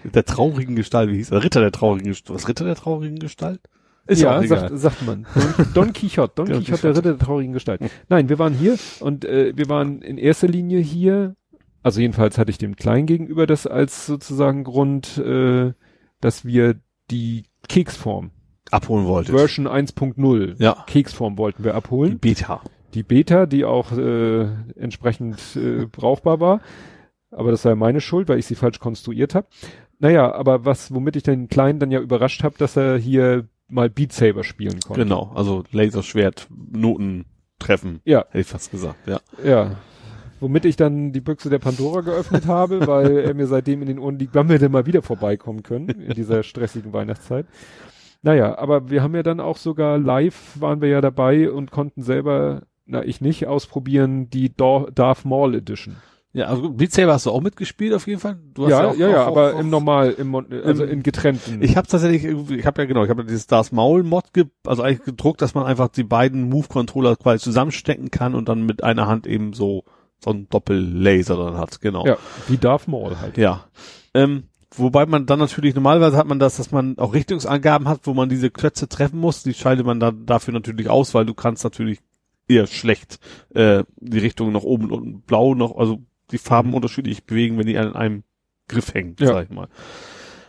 Mit 0.03 0.15
der 0.15 0.25
traurigen 0.25 0.75
Gestalt, 0.75 1.09
wie 1.09 1.17
hieß 1.17 1.31
er? 1.31 1.43
Ritter 1.43 1.61
der 1.61 1.71
traurigen 1.71 2.07
Gestalt. 2.07 2.35
Was 2.35 2.47
Ritter 2.47 2.65
der 2.65 2.75
traurigen 2.75 3.19
Gestalt? 3.19 3.59
Ist 4.07 4.21
ja, 4.21 4.41
sagt, 4.43 4.77
sagt 4.77 5.05
man. 5.05 5.25
Don, 5.35 5.67
Don 5.73 5.93
Quixote, 5.93 6.33
Don 6.35 6.47
Quixote, 6.47 6.81
der. 6.81 6.91
Ritter 6.91 7.01
der 7.01 7.17
traurigen 7.19 7.53
Gestalt. 7.53 7.81
Nein, 8.09 8.29
wir 8.29 8.39
waren 8.39 8.53
hier 8.53 8.77
und 8.99 9.25
äh, 9.25 9.53
wir 9.55 9.69
waren 9.69 10.01
in 10.01 10.17
erster 10.17 10.47
Linie 10.47 10.79
hier, 10.79 11.35
also 11.83 12.01
jedenfalls 12.01 12.37
hatte 12.37 12.51
ich 12.51 12.57
dem 12.57 12.75
Kleinen 12.75 13.05
gegenüber 13.05 13.47
das 13.47 13.67
als 13.67 14.05
sozusagen 14.07 14.63
Grund, 14.63 15.17
äh, 15.17 15.73
dass 16.19 16.45
wir 16.45 16.75
die 17.09 17.45
Keksform, 17.67 18.31
Abholen 18.71 19.05
wollte. 19.05 19.33
Version 19.33 19.67
1.0, 19.67 20.55
Ja. 20.61 20.83
Keksform 20.87 21.37
wollten 21.37 21.63
wir 21.63 21.71
Die 21.71 21.77
abholen. 21.77 22.19
Beta. 22.19 22.61
Die 22.93 23.03
Beta, 23.03 23.45
die 23.45 23.65
auch 23.65 23.91
äh, 23.91 24.47
entsprechend 24.75 25.39
äh, 25.55 25.85
brauchbar 25.91 26.39
war. 26.39 26.61
Aber 27.31 27.51
das 27.51 27.63
war 27.63 27.71
ja 27.71 27.75
meine 27.77 28.01
Schuld, 28.01 28.27
weil 28.27 28.39
ich 28.39 28.45
sie 28.45 28.55
falsch 28.55 28.79
konstruiert 28.79 29.35
habe. 29.35 29.47
Naja, 29.99 30.33
aber 30.33 30.65
was, 30.65 30.93
womit 30.93 31.15
ich 31.15 31.23
den 31.23 31.47
Kleinen 31.47 31.79
dann 31.79 31.91
ja 31.91 31.99
überrascht 31.99 32.43
habe, 32.43 32.57
dass 32.57 32.75
er 32.75 32.97
hier 32.97 33.47
mal 33.69 33.89
Beat 33.89 34.11
Saber 34.11 34.43
spielen 34.43 34.79
konnte. 34.81 35.03
Genau, 35.03 35.31
also 35.33 35.63
Laserschwert, 35.71 36.47
Noten 36.49 37.25
treffen, 37.59 38.01
Ja, 38.05 38.25
hätte 38.29 38.39
ich 38.39 38.47
fast 38.47 38.71
gesagt, 38.71 39.07
ja. 39.07 39.19
ja. 39.43 39.77
Womit 40.39 40.65
ich 40.65 40.75
dann 40.75 41.11
die 41.11 41.21
Büchse 41.21 41.51
der 41.51 41.59
Pandora 41.59 42.01
geöffnet 42.01 42.47
habe, 42.47 42.87
weil 42.87 43.19
er 43.19 43.33
mir 43.35 43.45
seitdem 43.45 43.81
in 43.81 43.87
den 43.87 43.99
Ohren 43.99 44.17
liegt, 44.17 44.33
wann 44.33 44.49
wir 44.49 44.57
denn 44.57 44.71
mal 44.71 44.87
wieder 44.87 45.03
vorbeikommen 45.03 45.61
können 45.61 45.89
in 45.89 46.13
dieser 46.13 46.41
stressigen 46.41 46.93
Weihnachtszeit. 46.93 47.45
Naja, 48.23 48.57
aber 48.57 48.89
wir 48.89 49.03
haben 49.03 49.15
ja 49.15 49.23
dann 49.23 49.39
auch 49.39 49.57
sogar 49.57 49.97
live 49.97 50.59
waren 50.59 50.81
wir 50.81 50.89
ja 50.89 51.01
dabei 51.01 51.51
und 51.51 51.71
konnten 51.71 52.01
selber, 52.01 52.63
na 52.91 53.03
ich 53.03 53.21
nicht, 53.21 53.47
ausprobieren 53.47 54.29
die 54.29 54.55
Darth 54.55 55.25
Maul 55.25 55.55
Edition. 55.55 55.95
Ja, 56.33 56.45
also 56.45 56.69
Beat 56.69 56.93
Saber 56.93 57.11
hast 57.13 57.25
du 57.25 57.31
auch 57.31 57.41
mitgespielt 57.41 57.93
auf 57.93 58.07
jeden 58.07 58.21
Fall. 58.21 58.39
Du 58.53 58.63
hast 58.63 58.71
ja, 58.71 58.87
auch- 58.89 58.95
ja, 58.95 59.09
ja, 59.09 59.23
auch- 59.23 59.27
aber 59.27 59.53
im 59.59 59.69
Normal, 59.69 60.11
im, 60.11 60.33
also 60.35 60.85
Im- 60.85 60.89
in 60.89 61.03
getrennten. 61.03 61.61
Ich 61.61 61.75
habe 61.75 61.87
tatsächlich, 61.87 62.23
ich 62.23 62.65
habe 62.65 62.81
ja 62.81 62.87
genau, 62.87 63.03
ich 63.03 63.09
habe 63.09 63.23
ja 63.23 63.27
dieses 63.27 63.47
Darth 63.47 63.73
Maul 63.73 64.03
Mod, 64.03 64.31
ge 64.33 64.45
also 64.65 64.81
eigentlich 64.81 65.03
gedruckt, 65.03 65.41
dass 65.41 65.55
man 65.55 65.65
einfach 65.65 65.89
die 65.89 66.03
beiden 66.05 66.47
Move 66.47 66.67
Controller 66.69 67.17
quasi 67.17 67.43
zusammenstecken 67.43 68.11
kann 68.11 68.33
und 68.33 68.47
dann 68.47 68.65
mit 68.65 68.81
einer 68.83 69.07
Hand 69.07 69.27
eben 69.27 69.51
so 69.53 69.83
so 70.23 70.29
ein 70.29 70.47
Doppellaser 70.49 71.35
dann 71.35 71.57
hat, 71.57 71.81
genau. 71.81 72.05
ja, 72.05 72.15
wie 72.47 72.57
Darth 72.57 72.87
Maul 72.87 73.17
halt. 73.19 73.37
Ja. 73.37 73.65
Ähm, 74.13 74.43
wobei 74.75 75.05
man 75.07 75.25
dann 75.25 75.39
natürlich, 75.39 75.73
normalerweise 75.75 76.15
hat 76.15 76.27
man 76.27 76.37
das, 76.39 76.57
dass 76.57 76.71
man 76.71 76.97
auch 76.99 77.13
Richtungsangaben 77.15 77.87
hat, 77.89 78.01
wo 78.03 78.13
man 78.13 78.29
diese 78.29 78.51
Klötze 78.51 78.87
treffen 78.87 79.19
muss. 79.19 79.41
Die 79.43 79.53
schaltet 79.55 79.85
man 79.85 79.99
dann 79.99 80.25
dafür 80.27 80.53
natürlich 80.53 80.89
aus, 80.89 81.13
weil 81.15 81.25
du 81.25 81.33
kannst 81.33 81.63
natürlich 81.63 81.99
eher 82.51 82.67
schlecht 82.67 83.19
äh, 83.53 83.83
die 83.97 84.19
Richtung 84.19 84.51
nach 84.51 84.63
oben 84.63 84.85
und 84.85 84.91
unten 84.91 85.21
blau 85.21 85.55
noch, 85.55 85.77
also 85.77 86.01
die 86.31 86.37
Farben 86.37 86.73
unterschiedlich 86.73 87.25
bewegen, 87.25 87.57
wenn 87.57 87.65
die 87.67 87.77
an 87.77 87.95
einem 87.95 88.23
Griff 88.67 88.93
hängen, 88.93 89.15
Ja. 89.19 89.27
sag 89.27 89.45
ich 89.45 89.49
mal. 89.49 89.67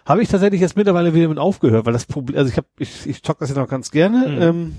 Habe 0.04 0.22
ich 0.22 0.28
tatsächlich 0.28 0.60
jetzt 0.60 0.76
mittlerweile 0.76 1.14
wieder 1.14 1.28
mit 1.28 1.38
aufgehört, 1.38 1.86
weil 1.86 1.92
das 1.92 2.06
Problem, 2.06 2.36
also 2.38 2.50
ich 2.50 2.56
habe, 2.56 2.66
ich, 2.78 3.06
ich 3.06 3.22
zock 3.22 3.38
das 3.38 3.50
ja 3.50 3.56
noch 3.56 3.68
ganz 3.68 3.90
gerne. 3.90 4.28
Mhm. 4.28 4.42
Ähm, 4.42 4.76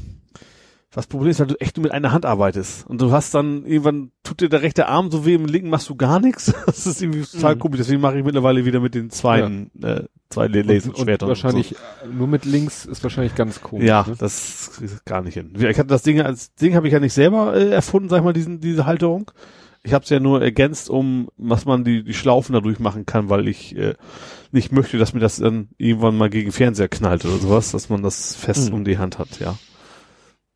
das 0.96 1.08
Problem 1.08 1.32
ist, 1.32 1.40
weil 1.40 1.48
du 1.48 1.60
echt 1.60 1.76
nur 1.78 1.84
mit 1.84 1.92
einer 1.92 2.12
Hand 2.12 2.26
arbeitest. 2.26 2.86
Und 2.88 3.02
du 3.02 3.12
hast 3.12 3.34
dann, 3.34 3.66
irgendwann 3.66 4.12
tut 4.24 4.42
dir 4.42 4.50
der 4.50 4.62
rechte 4.62 4.88
Arm 4.88 5.10
so 5.12 5.26
weh, 5.26 5.34
im 5.36 5.46
linken 5.46 5.70
machst 5.70 5.90
du 5.90 5.96
gar 5.96 6.20
nichts. 6.20 6.54
Das 6.66 6.86
ist 6.86 7.02
irgendwie 7.02 7.24
total 7.24 7.56
Mhm. 7.56 7.60
komisch. 7.60 7.78
Deswegen 7.80 8.02
mache 8.02 8.18
ich 8.20 8.24
mittlerweile 8.24 8.64
wieder 8.66 8.80
mit 8.80 8.94
den 8.96 9.10
zwei, 9.10 9.40
äh, 9.82 10.04
zwei 10.30 10.48
Laserschwertern. 10.48 11.30
wahrscheinlich 11.30 11.74
äh, 11.74 11.78
nur 12.14 12.28
mit 12.28 12.46
links 12.46 12.86
ist 12.86 13.02
wahrscheinlich 13.04 13.36
ganz 13.36 13.56
So. 13.56 13.62
komisch. 13.62 13.88
Ja, 13.88 14.06
ne? 14.08 14.16
das 14.18 14.80
ist 14.82 15.06
gar 15.06 15.22
nicht 15.22 15.34
hin. 15.34 15.54
Ich 15.58 15.66
hatte 15.80 15.86
das 15.88 16.04
Ding 16.04 16.22
als 16.22 16.54
Ding 16.56 16.76
habe 16.76 16.88
ich 16.88 16.94
ja 16.94 17.00
nicht 17.00 17.14
selber 17.14 17.56
äh, 17.56 17.70
erfunden, 17.72 18.10
sag 18.10 18.18
ich 18.20 18.24
mal, 18.24 18.34
diesen, 18.34 18.60
diese 18.60 18.86
Halterung. 18.86 19.32
Ich 19.86 19.94
habe 19.94 20.04
es 20.04 20.10
ja 20.10 20.20
nur 20.22 20.42
ergänzt, 20.42 20.90
um 20.90 21.28
was 21.38 21.66
man 21.66 21.84
die, 21.84 22.04
die 22.06 22.14
Schlaufen 22.14 22.54
dadurch 22.54 22.80
machen 22.80 23.06
kann, 23.06 23.28
weil 23.30 23.48
ich 23.50 23.76
äh, 23.76 23.96
nicht 24.52 24.72
möchte, 24.72 24.98
dass 24.98 25.14
mir 25.14 25.20
das 25.20 25.38
dann 25.38 25.68
irgendwann 25.78 26.18
mal 26.18 26.30
gegen 26.30 26.52
Fernseher 26.54 26.88
knallt 26.88 27.26
oder 27.26 27.38
sowas, 27.38 27.72
dass 27.72 27.90
man 27.90 28.02
das 28.02 28.36
fest 28.36 28.70
Mhm. 28.70 28.76
um 28.76 28.84
die 28.86 28.98
Hand 29.00 29.20
hat, 29.20 29.40
ja. 29.40 29.56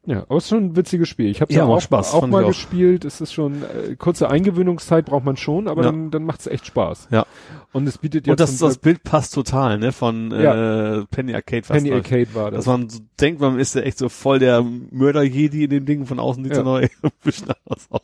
Ja, 0.10 0.24
aber 0.30 0.38
es 0.38 0.46
ist 0.46 0.50
schon 0.52 0.64
ein 0.68 0.76
witziges 0.78 1.10
Spiel. 1.10 1.30
Ich 1.30 1.42
habe 1.42 1.52
Ja, 1.54 1.60
ja 1.60 1.66
auch, 1.66 1.82
Spaß, 1.82 2.14
auch 2.14 2.26
mal 2.28 2.46
auch. 2.46 2.48
gespielt. 2.48 3.04
Es 3.04 3.20
ist 3.20 3.34
schon 3.34 3.62
äh, 3.62 3.96
kurze 3.98 4.30
Eingewöhnungszeit 4.30 5.06
braucht 5.06 5.26
man 5.26 5.36
schon, 5.36 5.68
aber 5.68 5.84
Ja. 5.84 5.92
dann, 5.92 6.12
dann 6.12 6.24
macht 6.24 6.40
es 6.40 6.48
echt 6.48 6.66
Spaß. 6.66 7.10
Ja. 7.12 7.26
Und 7.74 7.86
es 7.88 7.98
bietet 7.98 8.26
ja 8.26 8.32
Und 8.34 8.40
das, 8.40 8.58
das 8.58 8.78
Bild 8.78 9.04
passt 9.04 9.34
total, 9.34 9.78
ne, 9.78 9.92
von 9.92 10.32
äh, 10.32 11.04
Penny 11.12 11.36
Arcade. 11.36 11.64
Penny 11.68 11.90
noch. 11.90 11.98
Arcade 11.98 12.28
war 12.34 12.52
das. 12.52 12.64
Dass 12.64 12.78
man 12.78 12.90
so 12.90 13.00
denkt, 13.20 13.42
man 13.42 13.60
ist 13.60 13.76
ja 13.76 13.82
echt 13.82 13.98
so 13.98 14.08
voll 14.08 14.40
der 14.40 14.64
Mörder-Jedi 14.92 15.66
in 15.66 15.70
dem 15.70 15.86
Ding, 15.86 16.06
von 16.06 16.20
außen 16.20 16.42
sieht 16.44 16.54
Ja. 16.54 16.60
ja. 16.60 16.64
neu 16.64 16.88
ein 17.04 17.12
bisschen 17.24 17.50
anders 17.66 17.88
aus. 17.90 18.02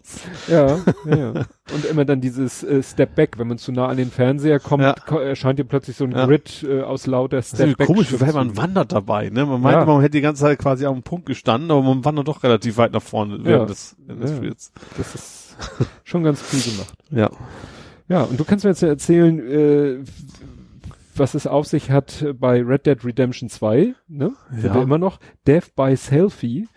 ja, 0.49 0.67
ja, 1.05 1.15
ja. 1.15 1.45
Und 1.73 1.85
immer 1.89 2.03
dann 2.03 2.19
dieses 2.19 2.63
äh, 2.63 2.83
Step 2.83 3.15
Back, 3.15 3.39
wenn 3.39 3.47
man 3.47 3.57
zu 3.57 3.71
nah 3.71 3.87
an 3.87 3.95
den 3.95 4.11
Fernseher 4.11 4.59
kommt, 4.59 4.83
Ja. 4.83 4.93
ko 4.93 5.17
erscheint 5.19 5.57
dir 5.57 5.63
plötzlich 5.63 5.95
so 5.95 6.03
ein 6.03 6.11
Ja. 6.11 6.27
Man 6.27 6.39
äh, 6.67 6.81
aus 6.81 7.07
lauter 7.07 7.37
Das 7.37 7.49
Step 7.49 7.77
Back. 7.77 7.87
komisch, 7.87 8.13
weil 8.19 8.33
man 8.33 8.57
wandert 8.57 8.91
dabei, 8.91 9.29
ne? 9.29 9.45
Man 9.45 9.61
meint, 9.61 9.77
Ja. 9.77 9.85
man 9.85 10.01
hätte 10.01 10.11
die 10.17 10.21
ganze 10.21 10.41
Zeit 10.41 10.59
quasi 10.59 10.85
auf 10.85 10.93
dem 10.93 11.03
Punkt 11.03 11.25
gestanden, 11.25 11.71
aber 11.71 11.81
man 11.81 11.92
wandert 12.03 12.27
doch 12.27 12.43
relativ 12.43 12.77
weit 12.77 12.91
nach 12.93 13.01
vorne 13.01 13.37
Ja. 13.37 13.43
während 13.45 13.69
des, 13.69 13.95
während 14.05 14.23
des 14.23 14.31
Ja. 14.31 14.37
Spiels. 14.37 14.71
Das 14.97 15.15
ist 15.15 15.55
schon 16.03 16.23
ganz 16.23 16.43
cool 16.51 16.59
gemacht. 16.61 16.93
Ja. 17.11 17.29
Ja, 18.09 18.23
und 18.23 18.39
du 18.39 18.43
kannst 18.43 18.65
mir 18.65 18.71
jetzt 18.71 18.81
ja 18.81 18.89
erzählen, 18.89 19.39
äh, 19.39 20.03
was 21.15 21.35
es 21.35 21.45
auf 21.47 21.67
sich 21.67 21.91
hat 21.91 22.25
bei 22.39 22.61
Red 22.61 22.85
Dead 22.85 23.05
Redemption 23.05 23.49
2, 23.49 23.93
ne? 24.07 24.33
Sind 24.51 24.65
Ja. 24.65 24.73
wir 24.75 24.81
immer 24.81 24.97
noch. 24.97 25.19
Death 25.47 25.75
by 25.75 25.95
Selfie. 25.95 26.67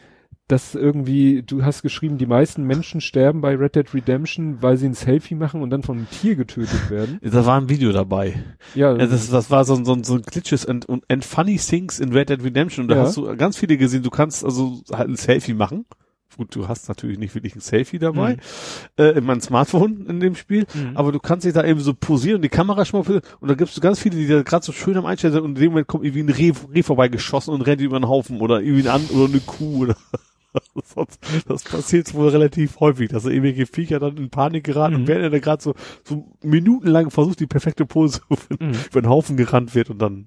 Das 0.49 0.77
irgendwie, 0.77 1.43
du 1.43 1.65
hast 1.65 1.83
geschrieben, 1.83 2.19
die 2.19 2.27
meisten 2.27 2.63
Menschen 2.63 3.01
sterben 3.01 3.41
bei 3.41 3.57
Red 3.57 3.75
Dead 3.75 3.93
Redemption, 3.95 4.59
weil 4.63 4.77
sie 4.77 4.87
ein 4.87 4.95
Selfie 4.95 5.35
machen 5.35 5.61
und 5.61 5.71
dann 5.71 5.83
von 5.83 5.97
einem 5.99 6.11
Tier 6.11 6.37
getötet 6.37 6.89
werden. 6.89 7.19
Da 7.23 7.45
war 7.47 7.61
ein 7.61 7.69
Video 7.69 7.91
dabei. 7.91 8.45
Ja, 8.77 8.95
das, 8.95 9.29
das 9.29 9.51
war 9.51 9.65
so, 9.65 9.75
ein- 9.75 9.85
so, 9.85 9.93
ein- 9.95 10.05
so 10.05 10.15
ein 10.15 10.23
Glitches 10.23 10.65
and, 10.65 10.87
und 10.87 11.05
and 11.11 11.25
funny 11.25 11.57
things 11.57 11.99
in 11.99 12.13
Red 12.13 12.29
Dead 12.31 12.45
Redemption. 12.45 12.85
Und 12.85 12.89
da 12.91 12.95
Ja. 12.97 13.03
hast 13.03 13.17
du 13.17 13.37
ganz 13.37 13.57
viele 13.57 13.77
gesehen. 13.77 14.05
Du 14.05 14.11
kannst 14.11 14.45
also 14.45 14.83
halt 14.93 15.09
ein 15.09 15.17
Selfie 15.17 15.55
machen. 15.55 15.85
Gut, 16.37 16.55
du 16.55 16.69
hast 16.69 16.87
natürlich 16.89 17.19
nicht 17.19 17.35
wirklich 17.35 17.57
ein 17.57 17.61
Selfie 17.61 17.99
dabei, 17.99 18.35
Mhm. 18.35 18.41
äh, 18.99 19.19
in 19.19 19.25
meinem 19.25 19.41
Smartphone 19.41 20.05
in 20.07 20.21
dem 20.21 20.35
Spiel, 20.35 20.67
Mhm. 20.75 20.95
aber 20.95 21.11
du 21.11 21.19
kannst 21.19 21.47
dich 21.47 21.55
da 21.55 21.65
eben 21.65 21.81
so 21.81 21.95
posieren 21.95 22.37
und 22.37 22.43
die 22.43 22.51
Kamera 22.51 22.85
schmaufeln 22.85 23.23
und 23.41 23.49
da 23.49 23.55
gibt's 23.55 23.81
ganz 23.81 23.99
viele, 24.01 24.17
die 24.17 24.27
da 24.27 24.43
gerade 24.43 24.63
so 24.65 24.73
schön 24.73 24.99
am 24.99 25.07
Einstellen 25.07 25.33
sind 25.33 25.43
und 25.45 25.57
in 25.57 25.63
dem 25.63 25.71
Moment 25.71 25.87
kommt 25.87 26.05
irgendwie 26.05 26.23
ein 26.25 26.29
Reh, 26.29 26.53
Reh 26.75 26.83
vorbeigeschossen 26.83 27.55
und 27.55 27.63
rennt 27.63 27.81
über 27.81 27.99
den 27.99 28.07
Haufen 28.07 28.41
oder 28.43 28.61
irgendwie 28.61 28.87
ein 28.87 28.95
An 28.97 29.07
oder 29.15 29.25
eine 29.33 29.41
Kuh 29.41 29.79
oder 29.85 29.97
das 31.49 31.65
passiert 31.65 32.15
wohl 32.15 32.29
relativ 32.29 32.81
häufig, 32.81 33.09
dass 33.11 33.25
da 33.25 33.31
irgendwelche 33.31 33.67
Viecher 33.67 33.99
dann 33.99 34.17
in 34.17 34.31
Panik 34.31 34.65
geraten 34.65 34.95
Mhm. 34.95 35.01
und 35.03 35.09
während 35.09 35.25
er 35.25 35.31
da 35.31 35.39
gerade 35.39 35.63
so, 35.63 35.75
so 36.05 36.37
minutenlang 36.43 37.11
versucht, 37.11 37.41
die 37.41 37.47
perfekte 37.47 37.87
Pose 37.87 38.21
zu 38.29 38.37
finden, 38.37 38.69
Mhm. 38.69 38.75
über 38.91 39.03
den 39.03 39.09
Haufen 39.09 39.37
gerannt 39.37 39.75
wird 39.75 39.91
und 39.91 39.99
dann. 40.01 40.27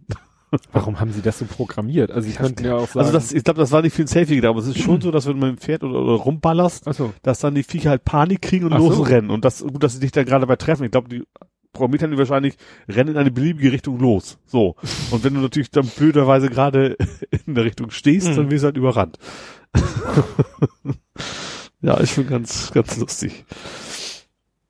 Warum 0.71 0.99
haben 0.99 1.11
sie 1.11 1.21
das 1.21 1.37
so 1.37 1.45
programmiert? 1.45 2.09
Also 2.09 2.27
sie 2.27 2.35
könnten 2.35 2.65
ja 2.65 2.75
auch 2.75 2.87
sagen. 2.87 2.99
Also 2.99 3.11
das, 3.13 3.31
ich 3.31 3.43
glaube, 3.43 3.59
das 3.59 3.71
war 3.71 3.83
nicht 3.83 3.93
für 3.95 4.01
ein 4.01 4.07
Selfie 4.07 4.35
gedacht, 4.37 4.49
aber 4.49 4.59
es 4.61 4.67
ist 4.67 4.79
schon 4.79 4.99
so, 5.01 5.11
dass 5.11 5.27
wenn 5.27 5.39
dem 5.39 5.57
Pferd 5.57 5.83
oder, 5.83 6.01
oder 6.01 6.13
rumballerst, 6.13 6.87
Achso. 6.87 7.13
dass 7.21 7.39
dann 7.39 7.53
die 7.53 7.61
Viecher 7.63 7.91
halt 7.91 8.03
Panik 8.03 8.41
kriegen 8.41 8.65
und 8.65 8.73
Ach 8.73 8.79
so. 8.79 8.89
losrennen. 8.89 9.29
Und 9.29 9.45
das, 9.45 9.61
gut, 9.61 9.83
dass 9.83 9.93
sie 9.93 9.99
dich 9.99 10.11
da 10.11 10.23
gerade 10.23 10.47
bei 10.47 10.55
treffen. 10.55 10.85
Ich 10.85 10.91
glaube, 10.91 11.07
die 11.09 11.23
programmieren 11.71 12.09
die 12.09 12.17
wahrscheinlich, 12.17 12.55
rennen 12.87 13.11
in 13.11 13.17
eine 13.17 13.29
beliebige 13.29 13.71
Richtung 13.71 13.99
los. 13.99 14.39
So. 14.47 14.75
Und 15.11 15.23
wenn 15.23 15.35
du 15.35 15.39
natürlich 15.39 15.69
dann 15.69 15.85
blöderweise 15.85 16.49
gerade 16.49 16.97
in 17.45 17.53
der 17.53 17.63
Richtung 17.63 17.91
stehst, 17.91 18.29
Mhm. 18.29 18.35
dann 18.35 18.51
wirst 18.51 18.63
du 18.63 18.65
halt 18.65 18.77
überrannt. 18.77 19.19
ja, 21.81 21.95
ist 21.97 22.11
schon 22.13 22.27
ganz, 22.27 22.71
ganz 22.71 22.97
lustig. 22.97 23.45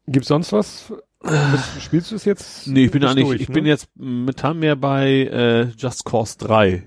Gibt's 0.08 0.28
sonst 0.30 0.52
was? 0.52 0.92
Was- 1.22 1.84
Spielst 1.84 2.12
du 2.12 2.16
es 2.16 2.26
jetzt? 2.26 2.68
Nee, 2.68 2.86
ich 2.86 2.92
bin 2.92 3.02
Bist 3.02 3.12
eigentlich, 3.12 3.28
durch, 3.28 3.42
ich 3.42 3.50
ne? 3.50 3.54
bin 3.54 3.66
jetzt 3.66 3.88
momentan 3.96 4.60
mehr 4.60 4.76
bei 4.76 5.10
äh, 5.26 5.64
Just 5.78 6.06
Cause 6.06 6.38
3. 6.38 6.84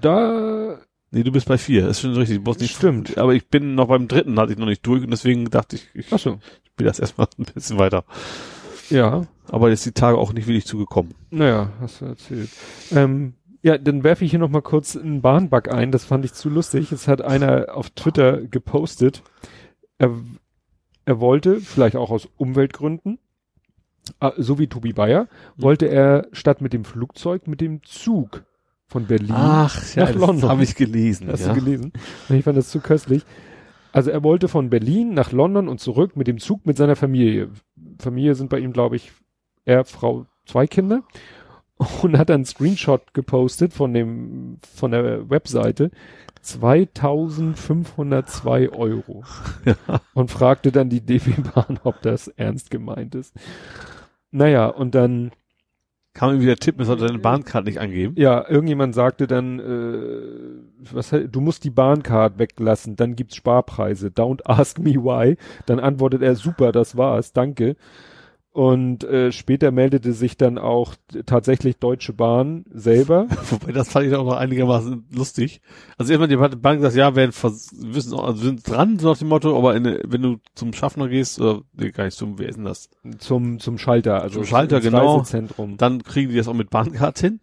Da 0.00 0.78
Nee, 1.10 1.22
du 1.22 1.32
bist 1.32 1.48
bei 1.48 1.56
4, 1.56 1.88
ist 1.88 2.00
schon 2.00 2.12
richtig. 2.14 2.44
Du 2.44 2.52
nicht, 2.52 2.74
Stimmt. 2.76 3.16
Aber 3.16 3.32
ich 3.34 3.48
bin 3.48 3.74
noch 3.74 3.88
beim 3.88 4.08
dritten, 4.08 4.38
hatte 4.38 4.52
ich 4.52 4.58
noch 4.58 4.66
nicht 4.66 4.86
durch 4.86 5.02
und 5.02 5.10
deswegen 5.10 5.48
dachte 5.48 5.76
ich, 5.76 5.88
ich 5.94 6.12
Achso. 6.12 6.38
spiele 6.66 6.90
das 6.90 6.98
erstmal 6.98 7.28
ein 7.38 7.46
bisschen 7.54 7.78
weiter. 7.78 8.04
Ja. 8.90 9.26
Aber 9.50 9.70
jetzt 9.70 9.86
die 9.86 9.92
Tage 9.92 10.18
auch 10.18 10.34
nicht 10.34 10.46
wirklich 10.46 10.66
zugekommen. 10.66 11.14
Naja, 11.30 11.72
hast 11.80 12.02
du 12.02 12.06
erzählt. 12.06 12.50
Ähm, 12.90 13.32
ja, 13.62 13.76
dann 13.78 14.04
werfe 14.04 14.24
ich 14.24 14.30
hier 14.30 14.38
noch 14.40 14.50
mal 14.50 14.62
kurz 14.62 14.96
einen 14.96 15.20
Bahnbug 15.20 15.68
ein. 15.72 15.90
Das 15.92 16.04
fand 16.04 16.24
ich 16.24 16.32
zu 16.32 16.48
lustig. 16.48 16.92
Es 16.92 17.08
hat 17.08 17.22
einer 17.22 17.74
auf 17.74 17.90
Twitter 17.90 18.40
gepostet. 18.42 19.22
Er, 19.98 20.12
er 21.04 21.20
wollte, 21.20 21.60
vielleicht 21.60 21.96
auch 21.96 22.10
aus 22.10 22.28
Umweltgründen, 22.36 23.18
äh, 24.20 24.30
so 24.36 24.58
wie 24.58 24.68
Tobi 24.68 24.92
Bayer, 24.92 25.24
Mhm. 25.56 25.62
wollte 25.62 25.86
er 25.86 26.28
statt 26.32 26.60
mit 26.60 26.72
dem 26.72 26.84
Flugzeug 26.84 27.46
mit 27.46 27.60
dem 27.60 27.82
Zug 27.82 28.44
von 28.86 29.06
Berlin 29.06 29.32
Ach, 29.34 29.94
ja, 29.96 30.04
nach 30.04 30.14
London. 30.14 30.48
habe 30.48 30.62
ich 30.62 30.74
gelesen. 30.76 31.28
Hast 31.30 31.40
ja. 31.46 31.52
du 31.52 31.60
gelesen? 31.60 31.92
Ich 32.28 32.44
fand 32.44 32.56
das 32.56 32.70
zu 32.70 32.80
köstlich. 32.80 33.24
Also 33.92 34.10
er 34.10 34.22
wollte 34.22 34.48
von 34.48 34.70
Berlin 34.70 35.14
nach 35.14 35.32
London 35.32 35.68
und 35.68 35.80
zurück 35.80 36.16
mit 36.16 36.26
dem 36.26 36.38
Zug 36.38 36.64
mit 36.64 36.76
seiner 36.76 36.94
Familie. 36.96 37.50
Familie 37.98 38.34
sind 38.34 38.50
bei 38.50 38.60
ihm, 38.60 38.72
glaube 38.72 38.96
ich, 38.96 39.12
er, 39.64 39.84
Frau, 39.84 40.26
zwei 40.46 40.66
Kinder. 40.66 41.02
Und 42.02 42.18
hat 42.18 42.28
dann 42.28 42.36
einen 42.36 42.44
Screenshot 42.44 43.14
gepostet 43.14 43.72
von 43.72 43.94
dem, 43.94 44.58
von 44.74 44.90
der 44.90 45.30
Webseite. 45.30 45.90
2502 46.42 48.70
Euro. 48.70 49.24
Und 50.14 50.30
fragte 50.30 50.72
dann 50.72 50.88
die 50.88 51.00
DB 51.00 51.32
Bahn, 51.54 51.78
ob 51.84 52.02
das 52.02 52.28
ernst 52.28 52.70
gemeint 52.70 53.14
ist. 53.14 53.34
Naja, 54.30 54.66
und 54.66 54.94
dann 54.94 55.32
Kam 56.18 56.30
irgendwie 56.30 56.46
der 56.46 56.56
Tipp, 56.56 56.78
man 56.78 56.86
sollte 56.86 57.06
deine 57.06 57.20
Bahncard 57.20 57.66
nicht 57.66 57.78
angeben. 57.78 58.14
ja, 58.16 58.44
irgendjemand 58.48 58.92
sagte 58.92 59.28
dann, 59.28 59.60
äh, 59.60 60.92
was, 60.92 61.10
du 61.10 61.40
musst 61.40 61.62
die 61.62 61.70
Bahncard 61.70 62.40
weglassen, 62.40 62.96
dann 62.96 63.14
gibt's 63.14 63.36
Sparpreise. 63.36 64.08
Don't 64.08 64.40
ask 64.44 64.80
me 64.80 64.94
why. 64.94 65.36
Dann 65.66 65.78
antwortet 65.78 66.22
er, 66.22 66.34
super, 66.34 66.72
das 66.72 66.96
war's, 66.96 67.32
danke. 67.32 67.76
Und 68.58 69.04
äh, 69.04 69.30
später 69.30 69.70
meldete 69.70 70.12
sich 70.12 70.36
dann 70.36 70.58
auch 70.58 70.96
tatsächlich 71.26 71.76
Deutsche 71.76 72.12
Bahn 72.12 72.64
selber. 72.74 73.28
Wobei, 73.50 73.70
das 73.70 73.90
fand 73.90 74.08
ich 74.08 74.14
auch 74.16 74.24
noch 74.24 74.36
einigermaßen 74.36 75.06
lustig. 75.14 75.60
Also 75.96 76.12
irgendwann 76.12 76.50
die 76.50 76.56
Bank 76.56 76.80
gesagt, 76.80 76.96
ja, 76.96 77.14
werden 77.14 77.30
wissen, 77.30 78.18
also 78.18 78.42
sind 78.42 78.68
dran, 78.68 78.98
so 78.98 79.10
nach 79.10 79.18
dem 79.18 79.28
Motto, 79.28 79.56
aber 79.56 79.76
in, 79.76 80.00
wenn 80.04 80.22
du 80.22 80.38
zum 80.56 80.72
Schaffner 80.72 81.06
gehst, 81.06 81.40
oder 81.40 81.60
nee, 81.72 81.92
gar 81.92 82.06
nicht 82.06 82.16
zum, 82.16 82.40
wer 82.40 82.48
ist 82.48 82.56
denn 82.56 82.64
das? 82.64 82.90
zum, 83.18 83.60
zum 83.60 83.78
Schalter, 83.78 84.22
also 84.22 84.40
Zum 84.40 84.46
Schalter, 84.46 84.80
genau. 84.80 85.24
Dann 85.76 86.02
kriegen 86.02 86.30
die 86.32 86.36
das 86.36 86.48
auch 86.48 86.54
mit 86.54 86.70
Bahncard 86.70 87.16
hin. 87.20 87.38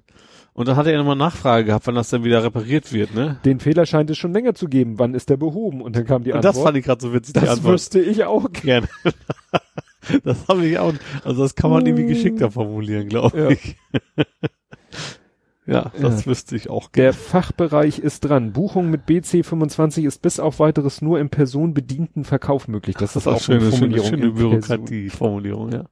Und 0.52 0.68
dann 0.68 0.76
hat 0.76 0.86
er 0.86 0.98
nochmal 0.98 1.16
Nachfrage 1.16 1.64
gehabt, 1.64 1.88
wann 1.88 1.96
das 1.96 2.10
dann 2.10 2.26
wieder 2.26 2.44
repariert 2.44 2.92
wird, 2.92 3.16
ne? 3.16 3.40
Den 3.46 3.62
Fehler 3.62 3.86
scheint 3.86 4.10
es 4.10 4.18
schon 4.18 4.34
länger 4.34 4.54
zu 4.54 4.68
geben. 4.68 5.00
Wann 5.00 5.14
ist 5.14 5.30
der 5.30 5.38
behoben? 5.38 5.82
Und 5.82 5.96
dann 5.96 6.06
kam 6.06 6.26
die 6.26 6.32
Und 6.32 6.38
Antwort. 6.40 6.56
das 6.56 6.62
fand 6.62 6.78
ich 6.78 6.84
gerade 6.84 7.02
so 7.02 7.14
witzig, 7.14 7.36
die 7.36 7.40
das 7.40 7.64
wüsste 7.64 8.02
ich 8.02 8.26
auch 8.26 8.52
gerne. 8.52 8.90
gerne. 10.08 10.22
das 10.24 10.48
habe 10.48 10.66
ich 10.66 10.78
auch. 10.80 10.94
Also 11.24 11.44
das 11.44 11.56
kann 11.56 11.72
man 11.72 11.86
irgendwie 11.86 12.08
geschickter 12.08 12.52
formulieren, 12.52 13.08
glaube 13.10 13.40
Ja. 13.40 13.50
ich. 13.50 13.76
ja, 15.68 15.92
das 16.00 16.22
Ja. 16.22 16.32
wüsste 16.32 16.56
ich 16.56 16.70
auch 16.70 16.90
Der 16.92 17.12
Fachbereich 17.14 18.00
ist 18.00 18.22
dran. 18.22 18.54
Buchung 18.54 18.90
mit 18.92 19.06
BC25 19.08 20.06
ist 20.06 20.22
bis 20.22 20.40
auf 20.40 20.60
weiteres 20.60 21.02
nur 21.02 21.20
im 21.20 21.30
personenbedienten 21.30 22.24
Verkauf 22.24 22.68
möglich. 22.68 22.96
Das 22.98 23.16
ist 23.16 23.28
auch 23.28 23.42
schöne, 23.42 23.60
eine 23.60 23.72
schöne, 23.72 23.78
Formulierung. 23.98 24.10
schöne 24.10 24.32
Person- 24.32 24.52
Bürokratie-Formulierung, 24.52 25.72
ja. 25.72 25.86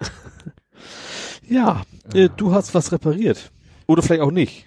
ja, 1.48 1.82
äh, 2.14 2.28
du 2.36 2.52
hast 2.54 2.74
was 2.74 2.92
repariert. 2.92 3.50
Oder 3.86 4.02
vielleicht 4.02 4.22
auch 4.22 4.30
nicht. 4.30 4.66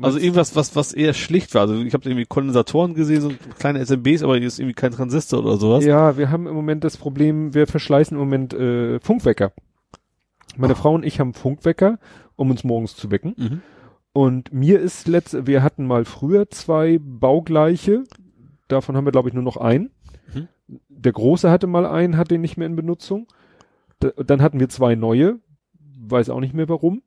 Also 0.00 0.16
Was- 0.18 0.22
irgendwas, 0.24 0.56
was, 0.56 0.76
was 0.76 0.92
eher 0.92 1.14
schlicht 1.14 1.54
war. 1.54 1.62
Also 1.62 1.82
ich 1.82 1.94
habe 1.94 2.08
irgendwie 2.08 2.26
Kondensatoren 2.26 2.94
gesehen, 2.94 3.22
so 3.22 3.32
kleine 3.58 3.78
SMBs, 3.84 4.22
aber 4.22 4.36
hier 4.36 4.46
ist 4.46 4.58
irgendwie 4.58 4.74
kein 4.74 4.92
Transistor 4.92 5.40
oder 5.40 5.56
sowas. 5.56 5.84
Ja, 5.84 6.18
wir 6.18 6.30
haben 6.30 6.46
im 6.46 6.54
Moment 6.54 6.84
das 6.84 6.96
Problem, 6.96 7.54
wir 7.54 7.66
verschleißen 7.66 8.14
im 8.16 8.22
Moment 8.22 8.52
äh, 8.52 9.00
Funkwecker. 9.00 9.52
Meine 10.56 10.74
Frau 10.74 10.94
und 10.94 11.04
ich 11.04 11.18
haben 11.20 11.34
Funkwecker, 11.34 11.98
um 12.36 12.50
uns 12.50 12.64
morgens 12.64 12.94
zu 12.96 13.10
wecken. 13.10 13.34
Mhm. 13.36 13.60
Und 14.12 14.52
mir 14.52 14.80
ist 14.80 15.08
letzt, 15.08 15.46
wir 15.46 15.62
hatten 15.62 15.86
mal 15.86 16.04
früher 16.04 16.48
zwei 16.50 16.98
baugleiche, 17.02 18.04
davon 18.68 18.96
haben 18.96 19.04
wir 19.06 19.12
glaube 19.12 19.28
ich 19.28 19.34
nur 19.34 19.44
noch 19.44 19.56
einen. 19.58 19.90
Mhm. 20.34 20.48
Der 20.88 21.12
große 21.12 21.50
hatte 21.50 21.66
mal 21.66 21.86
einen, 21.86 22.16
hat 22.16 22.30
den 22.30 22.40
nicht 22.40 22.56
mehr 22.56 22.66
in 22.66 22.76
Benutzung. 22.76 23.26
D 24.02 24.10
dann 24.26 24.42
hatten 24.42 24.60
wir 24.60 24.68
zwei 24.68 24.94
neue, 24.94 25.38
weiß 26.00 26.28
auch 26.30 26.40
nicht 26.40 26.54
mehr 26.54 26.68
warum. 26.68 27.02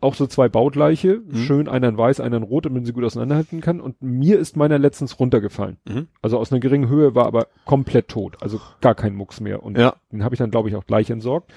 Auch 0.00 0.14
so 0.14 0.26
zwei 0.26 0.48
baugleiche, 0.48 1.22
Mhm. 1.24 1.36
schön, 1.36 1.68
einer 1.68 1.88
in 1.88 1.96
weiß, 1.96 2.20
einer 2.20 2.36
in 2.38 2.42
rot, 2.42 2.64
damit 2.66 2.78
man 2.78 2.84
sie 2.84 2.92
gut 2.92 3.04
auseinanderhalten 3.04 3.60
kann. 3.60 3.80
Und 3.80 4.02
mir 4.02 4.38
ist 4.38 4.56
meiner 4.56 4.78
letztens 4.78 5.18
runtergefallen. 5.20 5.76
Mhm. 5.88 6.08
Also 6.20 6.38
aus 6.38 6.50
einer 6.52 6.60
geringen 6.60 6.88
Höhe 6.88 7.14
war 7.14 7.26
aber 7.26 7.46
komplett 7.64 8.08
tot, 8.08 8.36
also 8.42 8.60
gar 8.80 8.94
kein 8.94 9.14
Mucks 9.14 9.40
mehr. 9.40 9.62
Und 9.62 9.78
Ja. 9.78 9.94
den 10.12 10.24
habe 10.24 10.34
ich 10.34 10.38
dann, 10.40 10.50
glaube 10.50 10.68
ich, 10.68 10.74
auch 10.76 10.84
gleich 10.86 11.10
entsorgt. 11.10 11.52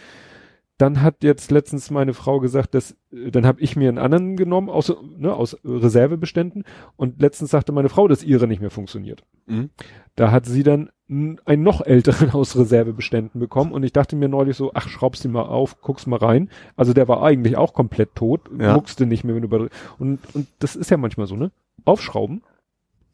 Dann 0.80 1.02
hat 1.02 1.24
jetzt 1.24 1.50
letztens 1.50 1.90
meine 1.90 2.14
Frau 2.14 2.40
gesagt, 2.40 2.76
dass 2.76 2.92
äh, 3.12 3.32
dann 3.32 3.46
habe 3.48 3.60
ich 3.62 3.76
mir 3.76 3.90
einen 3.90 3.98
anderen 3.98 4.38
genommen 4.38 4.70
aus, 4.70 4.94
ne, 5.18 5.34
aus 5.34 5.58
Reservebeständen 5.66 6.66
und 6.98 7.20
letztens 7.22 7.50
sagte 7.52 7.72
meine 7.72 7.90
Frau, 7.90 8.08
dass 8.08 8.24
ihre 8.24 8.48
nicht 8.48 8.62
mehr 8.62 8.70
funktioniert. 8.70 9.24
Mhm. 9.48 9.72
Da 10.16 10.32
hat 10.32 10.46
sie 10.46 10.62
dann 10.64 10.90
einen 11.10 11.64
noch 11.64 11.82
älteren 11.82 12.30
aus 12.34 12.56
Reservebeständen 12.58 13.40
bekommen 13.40 13.72
und 13.72 13.82
ich 13.84 13.94
dachte 13.94 14.16
mir 14.16 14.28
neulich 14.30 14.56
so, 14.58 14.72
ach, 14.76 14.88
schraubst 14.90 15.26
du 15.26 15.30
mal 15.30 15.44
auf, 15.44 15.82
guckst 15.82 16.06
mal 16.06 16.18
rein. 16.20 16.50
Also 16.76 16.94
der 16.94 17.08
war 17.08 17.24
eigentlich 17.24 17.58
auch 17.58 17.74
komplett 17.74 18.14
tot, 18.14 18.42
Ja. 18.60 18.74
muckste 18.76 19.06
nicht 19.06 19.24
mehr, 19.24 19.34
wenn 19.34 19.42
du 19.42 19.48
über 19.48 19.70
und 19.98 20.20
und 20.36 20.48
das 20.60 20.76
ist 20.76 20.92
ja 20.92 20.98
manchmal 20.98 21.26
so, 21.28 21.36
ne? 21.36 21.52
Aufschrauben, 21.86 22.44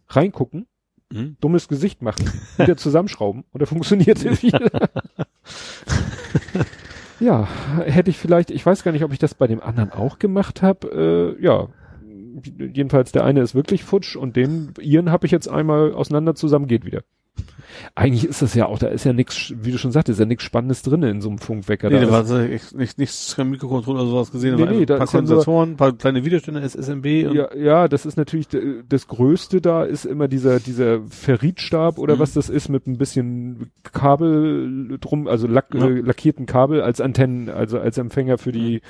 reingucken, 0.10 0.66
Mhm. 1.12 1.38
dummes 1.40 1.68
Gesicht 1.68 2.02
machen, 2.02 2.26
wieder 2.58 2.76
zusammenschrauben 2.78 3.44
und 3.52 3.62
er 3.62 3.68
funktionierte 3.68 4.32
wieder. 4.42 4.90
Ja, 7.24 7.48
hätte 7.86 8.10
ich 8.10 8.18
vielleicht, 8.18 8.52
ich 8.52 8.66
weiß 8.66 8.84
gar 8.84 8.92
nicht, 8.92 9.04
ob 9.04 9.14
ich 9.14 9.20
das 9.20 9.34
bei 9.34 9.48
dem 9.48 9.62
anderen 9.62 9.92
auch 9.92 10.20
gemacht 10.20 10.62
habe. 10.62 11.36
Äh, 11.40 11.44
ja, 11.44 11.70
jedenfalls 12.58 13.12
der 13.12 13.24
eine 13.24 13.42
ist 13.42 13.56
wirklich 13.56 13.84
futsch 13.84 14.16
und 14.16 14.36
den 14.36 14.74
ihren 14.80 15.12
habe 15.12 15.26
ich 15.26 15.32
jetzt 15.32 15.48
einmal 15.48 15.94
auseinander 15.94 16.36
zusammen, 16.36 16.68
geht 16.68 16.86
wieder. 16.86 17.04
Eigentlich 17.96 18.26
ist 18.26 18.42
das 18.42 18.54
ja 18.54 18.68
auch, 18.68 18.78
da 18.80 18.88
ist 18.88 19.04
ja 19.04 19.14
nichts, 19.14 19.54
wie 19.62 19.72
du 19.72 19.78
schon 19.78 19.92
sagtest, 19.92 20.18
ist 20.18 20.20
ja 20.20 20.26
nichts 20.28 20.44
Spannendes 20.44 20.84
drin 20.84 21.02
in 21.04 21.22
so 21.22 21.30
einem 21.30 21.40
Funkwecker. 21.40 21.90
Nee, 21.90 22.02
da 22.02 22.12
war 22.12 22.24
so 22.26 22.38
echt 22.38 22.76
nicht, 22.76 22.98
nichts, 22.98 23.36
kein 23.36 23.50
Mikrocontroller 23.50 24.02
oder 24.02 24.10
sowas 24.10 24.32
gesehen, 24.32 24.56
Nee, 24.56 24.64
aber 24.64 24.72
nee, 24.72 24.82
ein 24.82 24.86
paar 24.86 25.00
ja 25.00 25.06
Kondensatoren, 25.06 25.72
ein 25.72 25.78
paar 25.78 25.92
kleine 25.94 26.24
Widerstände, 26.24 26.62
SSMB 26.62 27.06
ja, 27.34 27.54
ja, 27.56 27.88
das 27.88 28.06
ist 28.06 28.16
natürlich 28.18 28.48
d- 28.48 28.84
das 28.88 29.08
Größte 29.08 29.60
da 29.62 29.84
ist 29.84 30.06
immer 30.06 30.28
dieser 30.28 30.60
dieser 30.60 31.02
Ferritstab 31.10 31.98
oder 31.98 32.16
Mhm. 32.16 32.20
was 32.20 32.34
das 32.34 32.50
ist 32.50 32.70
mit 32.70 32.88
ein 32.88 32.98
bisschen 32.98 33.72
Kabel 33.92 34.98
drum, 35.00 35.28
also 35.28 35.48
lack, 35.48 35.74
Ja. 35.74 35.88
äh, 35.88 36.00
lackierten 36.02 36.46
Kabel 36.46 36.82
als 36.82 37.02
Antennen, 37.02 37.50
also 37.50 37.80
als 37.80 37.98
Empfänger 37.98 38.38
für 38.38 38.52
die 38.52 38.82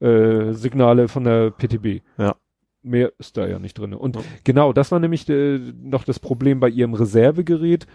äh, 0.00 0.52
Signale 0.52 1.08
von 1.08 1.24
der 1.24 1.50
PTB. 1.50 2.02
Ja. 2.18 2.36
Mehr 2.82 3.12
ist 3.18 3.36
da 3.36 3.46
ja 3.46 3.58
nicht 3.58 3.76
drin. 3.78 3.92
Und 3.92 4.16
Ja. 4.16 4.22
genau, 4.44 4.72
das 4.72 4.92
war 4.92 5.00
nämlich 5.00 5.28
äh, 5.28 5.58
noch 5.82 6.04
das 6.04 6.20
Problem 6.20 6.60
bei 6.60 6.68
ihrem 6.68 6.94
Reservegerät, 6.94 7.86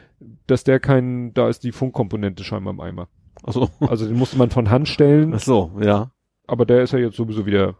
dass 0.48 0.64
der 0.64 0.80
kein, 0.80 1.34
da 1.34 1.48
ist 1.50 1.64
die 1.64 1.72
Funkkomponente 1.72 2.44
scheinbar 2.44 2.74
im 2.74 2.80
Eimer. 2.82 3.08
Achso. 3.44 3.70
Also 3.80 4.06
den 4.06 4.18
musste 4.18 4.38
man 4.38 4.50
von 4.50 4.70
Hand 4.70 4.88
stellen, 4.88 5.34
Ach 5.34 5.40
so, 5.40 5.72
ja. 5.82 6.12
aber 6.48 6.66
der 6.66 6.84
ist 6.84 6.92
ja 6.94 7.00
jetzt 7.00 7.16
sowieso 7.16 7.46
wieder, 7.46 7.76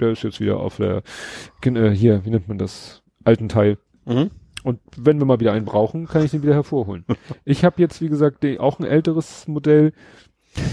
der 0.00 0.10
ist 0.10 0.22
jetzt 0.22 0.40
wieder 0.40 0.58
auf 0.58 0.76
der, 0.78 1.02
äh, 1.64 1.90
hier, 1.90 2.24
wie 2.24 2.30
nennt 2.30 2.48
man 2.48 2.58
das, 2.58 3.02
alten 3.24 3.48
Teil. 3.48 3.78
Mhm. 4.06 4.30
Und 4.64 4.80
wenn 4.96 5.18
wir 5.18 5.26
mal 5.26 5.40
wieder 5.40 5.52
einen 5.52 5.64
brauchen, 5.66 6.06
kann 6.06 6.24
ich 6.24 6.30
den 6.30 6.42
wieder 6.42 6.54
hervorholen. 6.54 7.04
ich 7.44 7.64
habe 7.64 7.80
jetzt, 7.80 8.00
wie 8.00 8.08
gesagt, 8.08 8.44
auch 8.58 8.78
ein 8.78 8.86
älteres 8.86 9.46
Modell. 9.48 9.92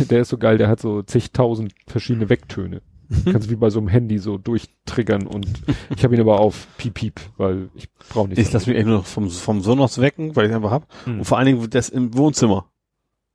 Der 0.09 0.21
ist 0.21 0.29
so 0.29 0.37
geil, 0.37 0.57
der 0.57 0.67
hat 0.67 0.79
so 0.79 1.01
zigtausend 1.03 1.73
verschiedene 1.87 2.29
Wecktöne. 2.29 2.81
Kannst 3.25 3.49
wie 3.49 3.55
bei 3.55 3.69
so 3.69 3.79
einem 3.79 3.87
Handy 3.87 4.19
so 4.19 4.37
durchtriggern 4.37 5.25
und 5.25 5.47
ich 5.95 6.03
habe 6.03 6.15
ihn 6.15 6.21
aber 6.21 6.39
auf 6.39 6.67
Piep 6.77 6.93
Piep, 6.93 7.19
weil 7.37 7.69
ich 7.73 7.91
brauche 8.09 8.29
nicht. 8.29 8.37
Ich 8.37 8.51
lasse 8.51 8.69
mich 8.71 8.83
nur 8.85 8.97
noch 8.99 9.05
vom, 9.05 9.29
vom 9.29 9.61
Sonos 9.61 9.99
wecken, 9.99 10.35
weil 10.35 10.47
ich 10.49 10.55
einfach 10.55 10.71
hab. 10.71 10.87
Hm. 11.05 11.19
Und 11.19 11.25
vor 11.25 11.37
allen 11.37 11.47
Dingen 11.47 11.69
das 11.69 11.89
im 11.89 12.15
Wohnzimmer. 12.15 12.69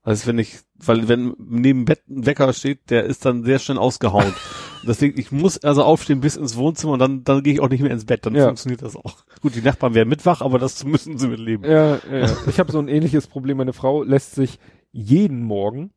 Also 0.03 0.27
wenn 0.27 0.39
ich, 0.39 0.59
weil 0.77 1.09
wenn 1.09 1.35
neben 1.39 1.86
Bett 1.86 2.03
ein 2.09 2.27
Wecker 2.27 2.53
steht, 2.53 2.91
der 2.91 3.05
ist 3.05 3.25
dann 3.25 3.43
sehr 3.43 3.59
schnell 3.59 3.78
ausgehauen. 3.78 4.33
Deswegen, 4.86 5.19
ich 5.19 5.33
muss 5.33 5.57
also 5.65 5.83
aufstehen 5.83 6.20
bis 6.20 6.36
ins 6.36 6.57
Wohnzimmer 6.57 6.93
und 6.93 6.99
dann, 6.99 7.25
dann 7.25 7.43
gehe 7.43 7.55
ich 7.55 7.61
auch 7.61 7.70
nicht 7.70 7.81
mehr 7.81 7.91
ins 7.91 8.05
Bett. 8.05 8.27
Dann 8.27 8.35
Ja. 8.35 8.44
funktioniert 8.44 8.83
das 8.83 8.97
auch. 8.97 9.25
Gut, 9.41 9.55
die 9.57 9.62
Nachbarn 9.62 9.94
werden 9.94 10.11
mitwach, 10.11 10.43
aber 10.43 10.59
das 10.59 10.85
müssen 10.85 11.17
sie 11.19 11.27
mitleben. 11.28 11.65
Ja, 11.69 11.97
ja. 12.12 12.36
Ich 12.47 12.61
habe 12.61 12.70
so 12.70 12.78
ein 12.78 12.89
ähnliches 12.89 13.27
Problem. 13.27 13.57
Meine 13.57 13.73
Frau 13.73 14.03
lässt 14.03 14.35
sich 14.35 14.59
jeden 14.93 15.43
Morgen 15.43 15.91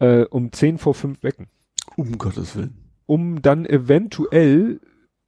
äh, 0.00 0.24
um 0.24 0.50
10 0.52 0.78
vor 0.78 0.94
5 0.94 1.22
wecken. 1.22 1.46
Um 1.96 2.18
Gottes 2.18 2.56
Willen. 2.56 2.74
um 3.06 3.42
dann 3.42 3.66
eventuell, 3.66 4.80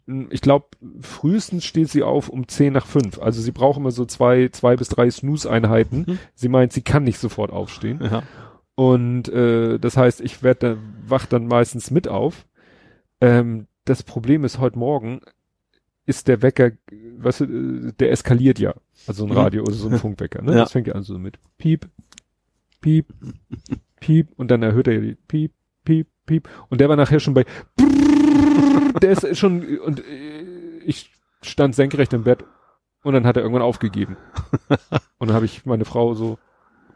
mh, 0.07 0.27
ich 0.31 0.41
glaube, 0.41 0.67
frühestens 1.01 1.65
steht 1.65 1.89
sie 1.91 2.03
auf 2.03 2.29
um 2.29 2.47
10 2.49 2.73
nach 2.73 2.87
5. 2.87 3.19
Also 3.21 3.41
sie 3.43 3.53
braucht 3.53 3.79
immer 3.79 3.91
so 3.91 4.05
zwei, 4.05 4.49
zwei 4.49 4.77
bis 4.77 4.89
drei 4.89 5.11
Snooze-Einheiten. 5.11 6.05
Mhm. 6.07 6.19
Sie 6.35 6.49
meint, 6.49 6.73
sie 6.73 6.83
kann 6.83 7.05
nicht 7.05 7.19
sofort 7.19 7.51
aufstehen. 7.53 8.01
Ja. 8.03 8.23
Und 8.77 9.29
äh, 9.29 9.79
das 9.79 9.97
heißt, 9.97 10.21
ich 10.21 10.43
werde 10.43 10.61
dann, 10.77 10.95
wach 11.07 11.27
dann 11.27 11.47
meistens 11.47 11.91
mit 11.91 12.09
auf. 12.09 12.47
Ähm, 13.21 13.67
das 13.85 14.03
Problem 14.03 14.45
ist 14.45 14.59
heute 14.59 14.79
Morgen, 14.79 15.21
ist 16.07 16.27
der 16.29 16.43
Wecker, 16.43 16.73
weißt 17.19 17.41
du, 17.41 17.45
äh, 17.45 17.93
der 17.99 18.11
eskaliert 18.11 18.59
ja. 18.59 18.75
Also 19.07 19.25
ein 19.25 19.31
Mhm. 19.31 19.37
Radio 19.37 19.63
oder 19.63 19.73
so 19.75 19.89
ein 19.89 19.99
Funkwecker. 19.99 20.43
Ne? 20.43 20.53
Ja. 20.53 20.59
Das 20.61 20.73
fängt 20.73 20.87
ja 20.89 20.95
an 20.95 21.03
so 21.03 21.19
mit 21.19 21.39
Piep, 21.59 21.89
Piep, 22.81 23.07
Piep 24.01 24.29
und 24.37 24.51
dann 24.51 24.63
erhöht 24.63 24.87
er 24.89 24.95
ja 24.95 25.01
die 25.01 25.15
Piep, 25.15 25.53
Piep, 25.85 26.09
Piep 26.27 26.49
und 26.69 26.81
der 26.81 26.89
war 26.89 26.97
nachher 26.97 27.21
schon 27.21 27.35
bei 27.35 27.45
der 29.03 29.11
ist 29.11 29.39
schon 29.39 29.79
und 29.79 30.01
äh, 30.01 30.43
ich 30.85 31.11
stand 31.43 31.75
senkrecht 31.75 32.13
im 32.13 32.25
Bett 32.25 32.45
und 33.03 33.13
dann 33.15 33.27
hat 33.27 33.37
er 33.37 33.43
irgendwann 33.43 33.63
aufgegeben. 33.63 34.17
und 35.19 35.29
dann 35.29 35.35
habe 35.35 35.45
ich 35.45 35.67
meine 35.67 35.85
Frau 35.85 36.15
so 36.15 36.39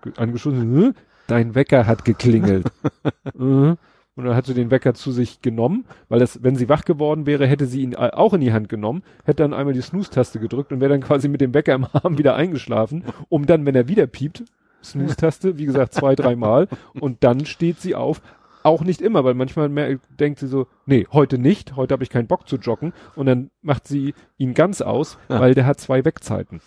ge- 0.03 0.13
angeschossen, 0.17 0.77
"Hä? 0.77 0.93
dein 1.27 1.55
Wecker 1.55 1.87
hat 1.87 2.05
geklingelt. 2.05 2.67
Mhm. 3.35 3.77
Und 4.17 4.25
dann 4.25 4.35
hat 4.35 4.47
sie 4.47 4.55
den 4.55 4.73
Wecker 4.73 4.95
zu 4.95 5.13
sich 5.13 5.43
genommen, 5.43 5.85
weil 6.09 6.19
das, 6.19 6.43
wenn 6.43 6.57
sie 6.57 6.69
wach 6.69 6.85
geworden 6.85 7.25
wäre, 7.25 7.47
hätte 7.47 7.67
sie 7.67 7.83
ihn 7.83 7.95
auch 7.95 8.35
in 8.35 8.41
die 8.41 8.53
Hand 8.53 8.69
genommen, 8.69 9.05
hätte 9.25 9.45
dann 9.45 9.55
einmal 9.55 9.75
die 9.75 9.81
Snooze-Taste 9.81 10.41
gedrückt 10.41 10.73
und 10.73 10.81
wäre 10.81 10.91
dann 10.91 11.03
quasi 11.03 11.29
mit 11.29 11.41
dem 11.41 11.55
Wecker 11.55 11.75
im 11.75 11.87
Arm 11.93 12.19
wieder 12.19 12.35
eingeschlafen, 12.35 13.05
um 13.29 13.47
dann, 13.47 13.65
wenn 13.65 13.77
er 13.77 13.87
wieder 13.87 14.09
piept, 14.09 14.43
Snooze-Taste, 14.83 15.57
wie 15.59 15.67
gesagt, 15.67 15.95
zwei, 15.95 16.17
dreimal, 16.17 16.67
und 16.99 17.23
dann 17.23 17.47
steht 17.47 17.81
sie 17.81 17.95
auf. 17.95 18.21
Auch 18.69 18.83
nicht 18.83 19.01
immer, 19.01 19.25
weil 19.25 19.33
manchmal 19.33 19.71
mer- 19.71 19.99
denkt 20.21 20.41
sie 20.41 20.47
so, 20.47 20.67
nee, 20.85 21.07
heute 21.11 21.39
nicht, 21.39 21.75
heute 21.77 21.95
habe 21.95 22.05
ich 22.05 22.11
keinen 22.11 22.27
Bock 22.27 22.47
zu 22.47 22.57
joggen, 22.57 22.93
und 23.17 23.25
dann 23.25 23.51
macht 23.63 23.89
sie 23.89 24.13
ihn 24.37 24.53
ganz 24.53 24.83
aus, 24.83 25.17
Ja. 25.31 25.41
weil 25.41 25.55
der 25.55 25.65
hat 25.65 25.81
zwei 25.81 26.05
Wegzeiten. 26.05 26.61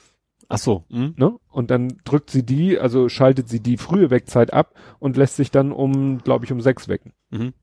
Ach 0.49 0.57
so. 0.57 0.83
Hm? 0.89 1.13
Ne? 1.15 1.37
Und 1.49 1.69
dann 1.69 1.99
drückt 2.03 2.31
sie 2.31 2.43
die, 2.43 2.79
also 2.79 3.07
schaltet 3.07 3.47
sie 3.49 3.59
die 3.59 3.77
frühe 3.77 4.09
Wegzeit 4.09 4.51
ab 4.51 4.73
und 4.99 5.15
lässt 5.15 5.35
sich 5.35 5.51
dann 5.51 5.71
um, 5.71 6.17
glaube 6.23 6.43
ich, 6.45 6.51
um 6.51 6.59
sechs 6.59 6.87
wecken. 6.87 7.13
Mhm. 7.29 7.53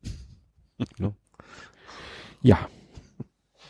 Ja. 2.41 2.58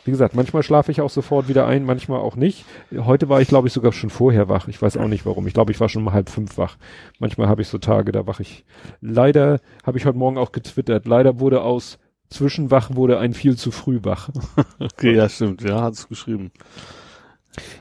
Wie 0.09 0.11
gesagt, 0.11 0.33
manchmal 0.33 0.63
schlafe 0.63 0.91
ich 0.91 1.01
auch 1.01 1.11
sofort 1.11 1.49
wieder 1.49 1.67
ein, 1.67 1.85
manchmal 1.85 2.19
auch 2.19 2.35
nicht. 2.35 2.65
Heute 2.97 3.29
war 3.29 3.41
ich, 3.41 3.47
glaube 3.47 3.67
ich, 3.67 3.73
sogar 3.75 3.91
schon 3.91 4.09
vorher 4.09 4.49
wach. 4.49 4.67
Ich 4.67 4.81
weiß 4.81 4.97
auch 4.97 5.07
nicht 5.07 5.23
warum. 5.27 5.45
Ich 5.45 5.53
glaube, 5.53 5.71
ich 5.71 5.79
war 5.79 5.87
schon 5.87 6.01
um 6.01 6.11
halb 6.11 6.29
fünf 6.29 6.57
wach. 6.57 6.77
Manchmal 7.19 7.47
habe 7.47 7.61
ich 7.61 7.67
so 7.67 7.77
Tage, 7.77 8.11
da 8.11 8.25
wach 8.25 8.39
ich. 8.39 8.65
Leider 9.01 9.59
habe 9.85 9.99
ich 9.99 10.07
heute 10.07 10.17
Morgen 10.17 10.39
auch 10.39 10.51
getwittert. 10.51 11.05
Leider 11.05 11.39
wurde 11.39 11.61
aus 11.61 11.99
Zwischenwach 12.31 12.95
wurde 12.95 13.19
ein 13.19 13.35
viel 13.35 13.55
zu 13.55 13.69
früh 13.69 13.99
wach. 14.01 14.31
Okay, 14.79 15.13
ja, 15.13 15.29
stimmt. 15.29 15.61
Ja, 15.61 15.81
hat's 15.83 16.07
geschrieben. 16.07 16.49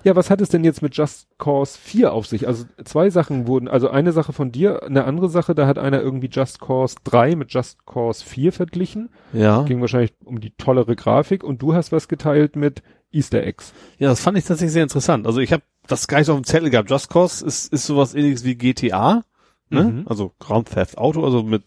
Ja, 0.05 0.17
was 0.17 0.31
hat 0.31 0.41
es 0.41 0.49
denn 0.49 0.65
jetzt 0.65 0.83
mit 0.83 0.97
Just 0.97 1.29
Cause 1.39 1.79
4 1.81 2.13
auf 2.13 2.27
sich? 2.27 2.47
Also 2.47 2.65
zwei 2.85 3.11
Sachen 3.11 3.47
wurden, 3.47 3.69
also 3.69 3.89
eine 3.89 4.13
Sache 4.13 4.33
von 4.33 4.53
dir, 4.53 4.83
eine 4.83 5.05
andere 5.05 5.29
Sache, 5.29 5.55
da 5.55 5.67
hat 5.67 5.79
einer 5.79 6.01
irgendwie 6.01 6.29
Just 6.31 6.61
Cause 6.61 6.97
3 7.05 7.37
mit 7.37 7.53
Just 7.53 7.85
Cause 7.87 8.25
4 8.25 8.53
verglichen. 8.53 9.11
Ja. 9.33 9.63
Ging 9.63 9.81
wahrscheinlich 9.81 10.15
um 10.25 10.41
die 10.41 10.53
tollere 10.53 10.97
Grafik 10.97 11.45
und 11.45 11.63
du 11.63 11.75
hast 11.75 11.93
was 11.93 12.09
geteilt 12.09 12.57
mit 12.57 12.83
Easter 13.13 13.43
Eggs. 13.43 13.73
Ja, 13.99 14.09
das 14.09 14.21
fand 14.21 14.39
ich 14.39 14.45
tatsächlich 14.45 14.73
sehr 14.73 14.83
interessant. 14.83 15.27
Also 15.27 15.41
ich 15.41 15.53
habe 15.53 15.63
das 15.87 16.07
gar 16.07 16.19
nicht 16.19 16.29
auf 16.29 16.37
dem 16.37 16.45
Zettel 16.45 16.71
gehabt. 16.71 16.91
Just 16.91 17.09
Cause 17.11 17.45
ist, 17.45 17.73
ist 17.73 17.87
sowas 17.87 18.15
ähnliches 18.15 18.45
wie 18.45 18.55
GTA, 18.55 19.25
ne? 19.71 19.85
Mhm. 19.85 20.05
Also 20.07 20.33
Grand 20.39 20.69
Theft 20.71 20.99
Auto, 20.99 21.25
also 21.25 21.43
mit 21.43 21.63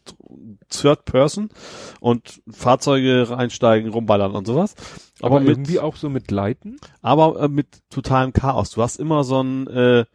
Third 0.69 1.05
Person 1.05 1.49
und 1.99 2.41
Fahrzeuge 2.49 3.30
reinsteigen, 3.30 3.91
rumballern 3.91 4.33
und 4.33 4.47
sowas. 4.47 4.75
Aber, 5.21 5.35
Aber, 5.35 5.39
mit, 5.41 5.49
irgendwie 5.49 5.80
auch 5.80 5.95
so 5.95 6.09
mit 6.09 6.31
Leiten. 6.31 6.77
aber 7.01 7.41
äh, 7.41 7.47
mit 7.47 7.67
totalem 7.89 8.33
Chaos. 8.33 8.71
Du 8.71 8.81
hast 8.81 8.97
immer 8.99 9.23
so 9.23 9.41
ein, 9.41 9.67
äh, 9.67 10.05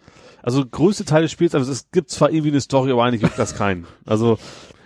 also 0.42 0.65
größte 0.65 1.05
Teil 1.05 1.23
des 1.23 1.32
Spiels, 1.32 1.55
also 1.55 1.70
es 1.70 1.90
gibt 1.90 2.10
zwar 2.10 2.31
irgendwie 2.31 2.50
eine 2.50 2.60
Story, 2.60 2.92
aber 2.92 3.05
eigentlich 3.05 3.23
juckt 3.23 3.39
das 3.39 3.55
keinen. 3.55 3.86
Also 4.05 4.39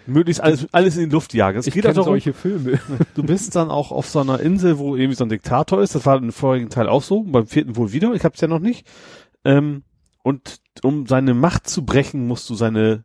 möglichst 0.06 0.42
alles, 0.42 0.66
alles 0.72 0.96
in 0.96 1.08
die 1.08 1.14
Luft 1.14 1.34
jagen. 1.34 1.58
Es 1.58 1.66
Ich 1.66 1.74
geht 1.74 1.84
darum, 1.84 2.04
solche 2.04 2.32
Filme. 2.32 2.80
Du 3.14 3.22
bist 3.22 3.54
dann 3.56 3.70
auch 3.70 3.92
auf 3.92 4.08
so 4.08 4.18
einer 4.20 4.40
Insel, 4.40 4.78
wo 4.78 4.96
irgendwie 4.96 5.16
so 5.16 5.24
ein 5.24 5.28
Diktator 5.28 5.82
ist. 5.82 5.94
Das 5.94 6.06
war 6.06 6.16
im 6.16 6.32
vorigen 6.32 6.68
Teil 6.70 6.88
auch 6.88 7.02
so, 7.02 7.22
beim 7.22 7.46
vierten 7.46 7.76
wohl 7.76 7.92
wieder. 7.92 8.12
Ich 8.14 8.24
hab's 8.24 8.40
ja 8.40 8.48
noch 8.48 8.58
nicht. 8.58 8.86
Ähm, 9.44 9.84
und 10.22 10.60
um 10.82 11.06
seine 11.06 11.34
Macht 11.34 11.68
zu 11.68 11.84
brechen, 11.84 12.26
musst 12.26 12.48
du 12.50 12.54
seine 12.54 13.04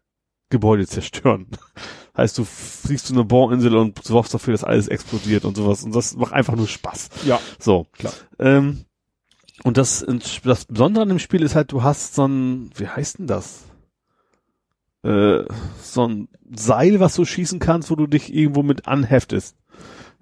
Gebäude 0.50 0.88
zerstören. 0.88 1.48
heißt, 2.18 2.38
du 2.38 2.46
fliegst 2.46 3.08
zu 3.08 3.14
einer 3.14 3.26
Bohrinsel 3.26 3.76
und 3.76 4.04
sorgst 4.04 4.34
dafür, 4.34 4.54
dass 4.54 4.64
alles 4.64 4.88
explodiert 4.88 5.46
und 5.46 5.58
sowas. 5.58 5.84
Und 5.84 5.94
das 5.94 6.16
macht 6.16 6.34
einfach 6.34 6.56
nur 6.56 6.68
Spaß. 6.68 7.10
Ja, 7.26 7.40
So. 7.60 7.88
klar. 7.94 8.14
Ähm, 8.40 8.86
und 9.64 9.78
das, 9.78 10.06
das 10.44 10.66
Besondere 10.66 11.04
an 11.04 11.10
dem 11.10 11.20
Spiel 11.20 11.42
ist 11.42 11.56
halt, 11.56 11.72
du 11.72 11.84
hast 11.84 12.16
so 12.16 12.28
ein, 12.28 12.70
wie 12.76 12.88
heißt 12.88 13.20
denn 13.20 13.28
das? 13.28 13.64
Äh, 15.04 15.44
so 15.82 16.08
ein 16.08 16.28
Seil, 16.54 17.00
was 17.00 17.16
du 17.16 17.26
schießen 17.26 17.60
kannst, 17.60 17.90
wo 17.90 17.96
du 17.96 18.08
dich 18.08 18.34
irgendwo 18.34 18.64
mit 18.64 18.88
anheftest. 18.88 19.56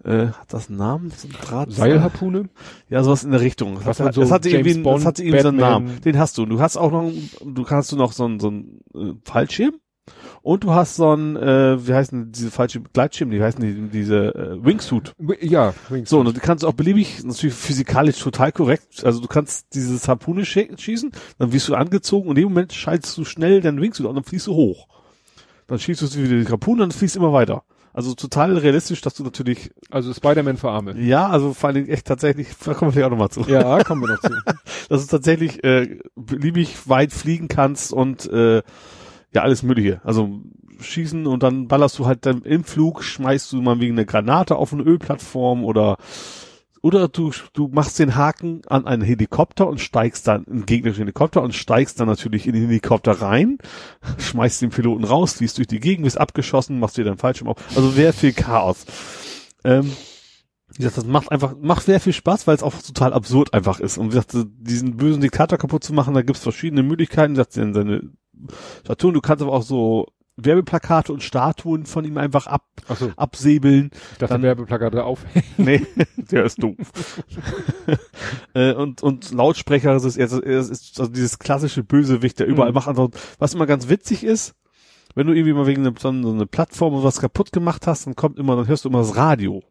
Äh, 0.03 0.27
hat 0.27 0.51
das 0.53 0.69
einen 0.69 0.77
Namen? 0.77 1.11
So 1.11 1.27
ein 1.27 1.33
Draht 1.33 1.71
Seilharpune. 1.71 2.49
Ja, 2.89 3.03
sowas 3.03 3.23
in 3.23 3.31
der 3.31 3.41
Richtung. 3.41 3.77
Was 3.77 3.83
Das, 3.85 3.99
halt 3.99 4.07
hat, 4.09 4.15
so 4.15 4.21
das 4.21 4.31
hat 4.31 4.45
irgendwie, 4.45 4.71
James 4.71 4.83
das 4.83 4.83
Bond, 4.83 5.05
hat 5.05 5.19
irgendwie 5.19 5.39
so 5.41 5.47
einen. 5.47 5.57
Namen. 5.57 6.01
Den 6.01 6.17
hast 6.19 6.37
du. 6.37 6.45
Du 6.45 6.59
hast 6.59 6.77
auch 6.77 6.91
noch, 6.91 7.11
du 7.45 7.63
kannst 7.63 7.91
du 7.91 7.95
noch 7.95 8.11
so 8.11 8.25
einen, 8.25 8.39
so 8.39 8.47
einen 8.47 8.81
äh, 8.93 9.13
Fallschirm. 9.23 9.75
Und 10.41 10.65
du 10.65 10.71
hast 10.71 10.97
so 10.97 11.11
einen, 11.11 11.37
äh, 11.37 11.87
wie 11.87 11.93
heißen 11.93 12.33
diese 12.33 12.51
Fallschirm, 12.51 12.83
Gleitschirm, 12.91 13.31
die 13.31 13.41
heißen 13.41 13.61
die, 13.61 13.89
diese 13.89 14.35
äh, 14.35 14.65
Wingsuit. 14.65 15.13
Ja, 15.39 15.73
Wings. 15.87 16.09
So, 16.09 16.19
und 16.19 16.35
du 16.35 16.41
kannst 16.41 16.65
auch 16.65 16.73
beliebig, 16.73 17.23
natürlich 17.23 17.55
physikalisch 17.55 18.19
total 18.19 18.51
korrekt, 18.51 19.05
also 19.05 19.21
du 19.21 19.29
kannst 19.29 19.73
dieses 19.73 20.05
Harpune 20.09 20.43
schießen, 20.43 21.11
dann 21.39 21.53
wirst 21.53 21.69
du 21.69 21.75
angezogen 21.75 22.27
und 22.27 22.37
in 22.37 22.43
dem 22.43 22.49
Moment 22.49 22.73
schaltest 22.73 23.17
du 23.17 23.23
schnell 23.23 23.61
deinen 23.61 23.79
Wingsuit 23.79 24.05
und 24.05 24.15
dann 24.15 24.25
fliegst 24.25 24.47
du 24.47 24.53
hoch. 24.53 24.89
Dann 25.67 25.79
schießt 25.79 26.01
du 26.01 26.13
wieder 26.21 26.37
die 26.37 26.51
Harpune 26.51 26.83
und 26.83 26.89
dann 26.89 26.97
fliegst 26.97 27.15
immer 27.15 27.31
weiter. 27.31 27.63
Also 27.93 28.15
total 28.15 28.57
realistisch, 28.57 29.01
dass 29.01 29.13
du 29.13 29.23
natürlich, 29.23 29.71
Also 29.91 30.13
Spider-Man 30.13 30.57
für 30.57 30.69
Arme. 30.71 30.99
ja, 30.99 31.27
also 31.27 31.53
vor 31.53 31.67
allen 31.67 31.75
Dingen 31.75 31.89
echt 31.89 32.07
tatsächlich, 32.07 32.47
da 32.65 32.73
kommen 32.73 32.89
wir 32.89 32.93
vielleicht 32.93 33.05
auch 33.07 33.11
nochmal 33.11 33.29
zu, 33.29 33.41
Ja, 33.47 33.83
kommen 33.83 34.01
wir 34.01 34.09
noch 34.13 34.19
zu. 34.21 34.33
dass 34.89 35.05
du 35.05 35.11
tatsächlich 35.11 35.63
äh, 35.63 35.99
beliebig 36.15 36.89
weit 36.89 37.13
fliegen 37.13 37.47
kannst 37.47 37.93
und 37.93 38.25
äh, 38.31 38.63
ja, 39.33 39.41
alles 39.41 39.63
Mögliche. 39.63 40.01
Also 40.03 40.41
schießen 40.79 41.27
und 41.27 41.43
dann 41.43 41.67
ballerst 41.67 41.97
du 41.99 42.05
halt 42.05 42.25
dann 42.25 42.41
im 42.41 42.63
Flug, 42.63 43.03
schmeißt 43.03 43.51
du 43.53 43.61
mal 43.61 43.79
wegen 43.79 43.93
einer 43.93 44.05
Granate 44.05 44.55
auf 44.55 44.73
eine 44.73 44.83
Ölplattform 44.83 45.63
oder 45.63 45.97
oder 46.83 47.07
du, 47.07 47.31
du 47.53 47.69
machst 47.69 47.97
den 47.97 48.15
Haken 48.15 48.61
an 48.67 48.85
einen 48.85 49.01
Helikopter 49.01 49.67
und 49.67 49.79
steigst 49.79 50.27
dann 50.27 50.43
in 50.43 50.57
den 50.57 50.65
gegnerischen 50.65 51.03
Helikopter 51.03 51.41
und 51.41 51.55
steigst 51.55 51.97
dann 51.99 52.07
natürlich 52.07 52.45
in 52.45 52.53
den 52.53 52.67
Helikopter 52.67 53.13
rein, 53.13 53.57
schmeißt 54.17 54.61
den 54.61 54.69
Piloten 54.69 55.05
raus, 55.05 55.33
fließt 55.35 55.57
durch 55.57 55.67
die 55.67 55.79
Gegend, 55.79 56.03
bist 56.03 56.19
abgeschossen, 56.19 56.79
machst 56.79 56.97
dir 56.97 57.05
deinen 57.05 57.17
Fallschirm 57.17 57.47
auf. 57.47 57.57
Also 57.73 57.89
sehr 57.89 58.11
viel 58.11 58.33
Chaos. 58.33 58.85
Ähm, 59.63 59.93
wie 60.73 60.79
gesagt, 60.79 60.97
das 60.97 61.05
macht 61.05 61.31
einfach, 61.31 61.55
macht 61.61 61.85
sehr 61.85 62.01
viel 62.01 62.11
Spaß, 62.11 62.47
weil 62.47 62.55
es 62.55 62.63
auch 62.63 62.73
total 62.73 63.13
absurd 63.13 63.53
einfach 63.53 63.79
ist. 63.79 63.97
Und 63.97 64.07
wie 64.07 64.15
gesagt, 64.15 64.35
diesen 64.57 64.97
bösen 64.97 65.21
Diktator 65.21 65.57
kaputt 65.57 65.85
zu 65.85 65.93
machen, 65.93 66.13
da 66.13 66.21
gibt's 66.21 66.43
verschiedene 66.43 66.83
Möglichkeiten. 66.83 67.33
Wie 67.33 67.37
gesagt, 67.37 67.53
seine 67.53 68.09
Statuen, 68.83 69.13
du 69.13 69.21
kannst 69.21 69.41
aber 69.41 69.53
auch 69.53 69.63
so 69.63 70.07
Werbeplakate 70.35 71.13
und 71.13 71.21
Statuen 71.21 71.85
von 71.85 72.05
ihm 72.05 72.17
einfach 72.17 72.47
ab, 72.47 72.65
so. 72.97 73.11
absäbeln. 73.17 73.91
Ich 74.13 74.17
dachte, 74.17 74.33
Dann- 74.33 74.41
Werbeplakate 74.41 75.03
aufhängen. 75.03 75.45
Nee, 75.57 75.85
der 76.17 76.45
ist 76.45 76.61
doof. 76.61 76.75
äh, 78.53 78.73
und, 78.73 79.03
und 79.03 79.31
Lautsprecher, 79.31 79.93
das 79.93 80.03
ist, 80.05 80.19
das 80.19 80.31
ist 80.69 80.99
also 80.99 81.11
dieses 81.11 81.39
klassische 81.39 81.83
Bösewicht, 81.83 82.39
der 82.39 82.47
überall 82.47 82.69
Mhm. 82.69 82.75
macht. 82.75 82.87
Also, 82.87 83.11
was 83.39 83.53
immer 83.53 83.65
ganz 83.67 83.89
witzig 83.89 84.23
ist, 84.23 84.55
wenn 85.15 85.27
du 85.27 85.33
irgendwie 85.33 85.53
mal 85.53 85.67
wegen 85.67 85.85
einer 85.85 85.93
so 85.99 86.09
eine 86.09 86.47
Plattform 86.47 86.93
oder 86.95 87.03
was 87.03 87.21
kaputt 87.21 87.51
gemacht 87.51 87.85
hast, 87.85 88.07
dann 88.07 88.15
kommt 88.15 88.39
immer, 88.39 88.55
dann 88.55 88.67
hörst 88.67 88.85
du 88.85 88.89
immer 88.89 88.99
das 88.99 89.15
Radio. 89.15 89.61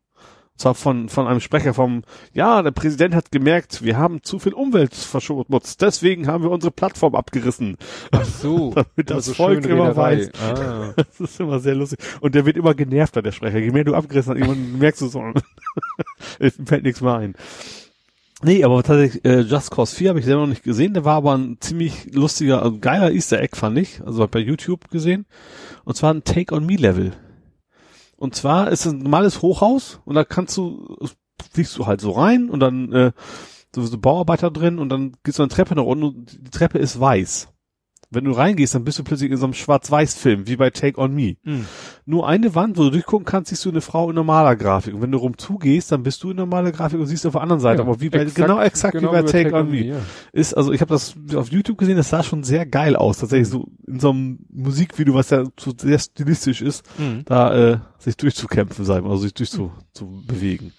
Und 0.55 0.61
zwar 0.61 0.75
von, 0.75 1.09
von 1.09 1.27
einem 1.27 1.41
Sprecher 1.41 1.75
vom, 1.75 2.03
ja, 2.35 2.63
der 2.63 2.71
Präsident 2.73 3.15
hat 3.15 3.33
gemerkt, 3.33 3.83
wir 3.83 3.97
haben 3.97 4.23
zu 4.23 4.39
viel 4.39 4.53
Umwelt 4.53 4.95
verschmutzt, 4.95 5.81
deswegen 5.83 6.27
haben 6.29 6.45
wir 6.45 6.51
unsere 6.51 6.71
Plattform 6.71 7.15
abgerissen. 7.15 7.77
Ach 8.13 8.25
so. 8.25 8.71
Damit 8.75 9.11
das 9.11 9.17
Also 9.17 9.35
Volk 9.35 9.65
immer 9.65 9.89
Rederei. 9.91 10.19
weiß. 10.19 10.31
Ah. 10.41 10.95
Das 10.97 11.21
ist 11.21 11.41
immer 11.41 11.59
sehr 11.59 11.75
lustig. 11.75 11.99
Und 12.21 12.35
der 12.35 12.45
wird 12.47 12.57
immer 12.57 12.75
genervter, 12.75 13.23
der 13.23 13.33
Sprecher. 13.33 13.59
Je 13.59 13.71
mehr 13.71 13.85
du 13.85 13.95
abgerissen 13.95 14.35
hast, 14.35 14.41
irgendwann 14.41 14.79
merkst 14.79 15.01
du 15.01 15.07
so, 15.09 15.23
es 16.39 16.55
fällt 16.65 16.85
nichts 16.85 17.01
mehr 17.01 17.15
ein. 17.15 17.35
Nee, 18.45 18.65
aber 18.65 18.83
tatsächlich, 18.83 19.25
äh, 19.25 19.41
Just 19.41 19.71
Cause 19.71 19.95
4 19.97 20.11
habe 20.11 20.19
ich 20.19 20.25
selber 20.25 20.41
noch 20.43 20.49
nicht 20.49 20.65
gesehen. 20.65 20.95
Der 20.95 21.05
war 21.05 21.15
aber 21.17 21.37
ein 21.37 21.59
ziemlich 21.61 22.13
lustiger, 22.13 22.63
also 22.63 22.79
geiler 22.79 23.13
Easter 23.13 23.41
Egg, 23.41 23.57
fand 23.57 23.79
ich. 23.79 24.01
Also 24.05 24.27
bei 24.29 24.41
YouTube 24.41 24.91
gesehen. 24.91 25.27
Und 25.85 25.97
zwar 25.97 26.13
ein 26.13 26.25
Take-on-Me-Level. 26.25 27.13
Und 28.23 28.37
zwar 28.37 28.71
ist 28.71 28.87
es 28.87 28.93
ein 28.93 29.01
normales 29.01 29.43
Hochhaus 29.43 29.99
und 30.05 30.15
da 30.15 30.23
kannst 30.23 30.57
du, 30.57 30.97
fliegst 31.53 31.77
du 31.77 31.87
halt 31.87 32.01
so 32.01 32.13
rein 32.13 32.51
und 32.51 32.61
dann 32.61 32.93
äh, 32.93 33.11
so, 33.75 33.83
so 33.83 33.99
Bauarbeiter 33.99 34.53
drin 34.53 34.79
und 34.79 34.91
dann 34.91 35.17
gehst 35.25 35.41
du 35.41 35.43
eine 35.43 35.51
Treppe 35.51 35.75
nach 35.75 35.83
unten 35.83 36.05
und 36.05 36.47
die 36.47 36.51
Treppe 36.53 36.79
ist 36.79 37.01
weiß. 37.01 37.52
Wenn 38.15 38.25
du 38.25 38.33
reingehst, 38.33 38.75
dann 38.75 38.85
bist 38.85 38.99
du 38.99 39.05
plötzlich 39.05 39.31
in 39.31 39.37
so 39.39 39.45
einem 39.47 39.55
Schwarz-Weiß-Film, 39.55 40.47
wie 40.47 40.57
bei 40.57 40.71
Take 40.71 41.01
on 41.01 41.15
Me. 41.15 41.37
Hm. 41.45 41.65
Nur 42.05 42.29
eine 42.29 42.55
Wand, 42.55 42.77
wo 42.77 42.83
du 42.85 42.91
durchgucken 42.91 43.25
kannst, 43.25 43.49
siehst 43.51 43.65
du 43.65 43.71
eine 43.71 43.81
Frau 43.81 44.11
in 44.11 44.17
normaler 44.17 44.55
Grafik. 44.57 44.93
Und 44.95 45.01
wenn 45.03 45.13
du 45.13 45.19
rumzugehst, 45.19 45.91
dann 45.93 46.03
bist 46.03 46.23
du 46.23 46.31
in 46.31 46.37
normaler 46.37 46.73
Grafik 46.73 47.01
und 47.01 47.07
siehst 47.07 47.25
auf 47.27 47.33
der 47.33 47.41
anderen 47.41 47.61
Seite. 47.61 47.83
Ja, 47.83 47.89
aber 47.89 48.01
wie 48.01 48.11
bei, 48.11 48.19
exakt- 48.19 48.35
genau 48.37 48.61
exakt 48.61 49.01
wie 49.01 49.07
bei 49.07 49.23
Take, 49.23 49.55
on, 49.55 49.71
Me. 49.71 49.85
ja. 49.87 49.97
Ist, 50.33 50.55
also 50.55 50.73
ich 50.73 50.81
habe 50.81 50.91
das 50.93 51.15
auf 51.35 51.51
YouTube 51.51 51.79
gesehen, 51.79 51.97
das 51.97 52.11
sah 52.11 52.23
schon 52.23 52.43
sehr 52.45 52.67
geil 52.67 52.97
aus. 52.97 53.19
Tatsächlich 53.19 53.49
so 53.49 53.67
in 53.87 53.99
so 53.99 54.11
einem 54.11 54.41
Musikvideo, 54.53 55.15
was 55.15 55.31
ja 55.31 55.45
so 55.59 55.73
sehr 55.77 55.99
stilistisch 55.99 56.61
ist, 56.61 56.85
Hm. 56.99 57.23
da 57.25 57.55
äh, 57.73 57.79
sich 57.99 58.17
durchzukämpfen, 58.17 58.85
sagen 58.85 59.07
wir, 59.07 59.11
also 59.11 59.23
sich 59.23 59.35
durchzu 59.35 59.73
zu 59.93 60.23
bewegen. 60.27 60.73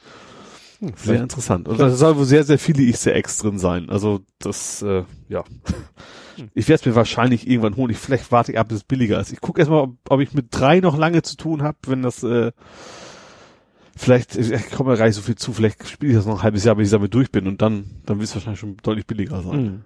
Hm, 0.79 0.91
Sehr 0.97 1.21
interessant. 1.23 1.67
Und 1.69 1.79
da 1.79 1.89
soll 1.89 2.17
wohl 2.17 2.25
sehr, 2.25 2.43
sehr 2.43 2.59
viele 2.59 2.83
Easter 2.83 3.13
Eggs 3.15 3.37
drin 3.37 3.57
sein. 3.57 3.89
Also 3.89 4.19
das, 4.39 4.81
äh, 4.81 5.03
ja. 5.29 5.43
Ich 6.53 6.67
werde 6.67 6.79
es 6.81 6.85
mir 6.85 6.95
wahrscheinlich 6.95 7.47
irgendwann 7.47 7.75
holen. 7.75 7.91
Ich, 7.91 7.97
vielleicht 7.97 8.31
warte 8.31 8.51
ich 8.51 8.59
ab, 8.59 8.69
bis 8.69 8.77
es 8.77 8.83
billiger 8.83 9.19
ist. 9.19 9.31
Ich 9.31 9.41
gucke 9.41 9.59
erstmal, 9.61 9.81
ob, 9.81 9.95
ob 10.09 10.19
ich 10.19 10.33
mit 10.33 10.47
drei 10.51 10.79
noch 10.79 10.97
lange 10.97 11.21
zu 11.21 11.37
tun 11.37 11.61
habe, 11.63 11.77
wenn 11.87 12.01
das 12.01 12.23
äh, 12.23 12.51
vielleicht, 13.95 14.35
ich, 14.35 14.71
komme 14.71 14.91
ja 14.91 14.97
gar 14.97 15.05
nicht 15.05 15.15
so 15.15 15.21
viel 15.21 15.35
zu, 15.35 15.53
vielleicht 15.53 15.87
spiele 15.87 16.11
ich 16.11 16.17
das 16.17 16.25
noch 16.25 16.37
ein 16.39 16.43
halbes 16.43 16.63
Jahr, 16.63 16.75
bis 16.75 16.87
ich 16.87 16.91
damit 16.91 17.13
durch 17.13 17.31
bin 17.31 17.47
und 17.47 17.61
dann, 17.61 17.85
dann 18.05 18.17
wird 18.19 18.27
es 18.29 18.35
wahrscheinlich 18.35 18.59
schon 18.59 18.77
deutlich 18.83 19.05
billiger 19.05 19.41
sein. 19.41 19.53
Hm. 19.53 19.81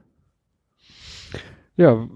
Ja, 1.75 2.07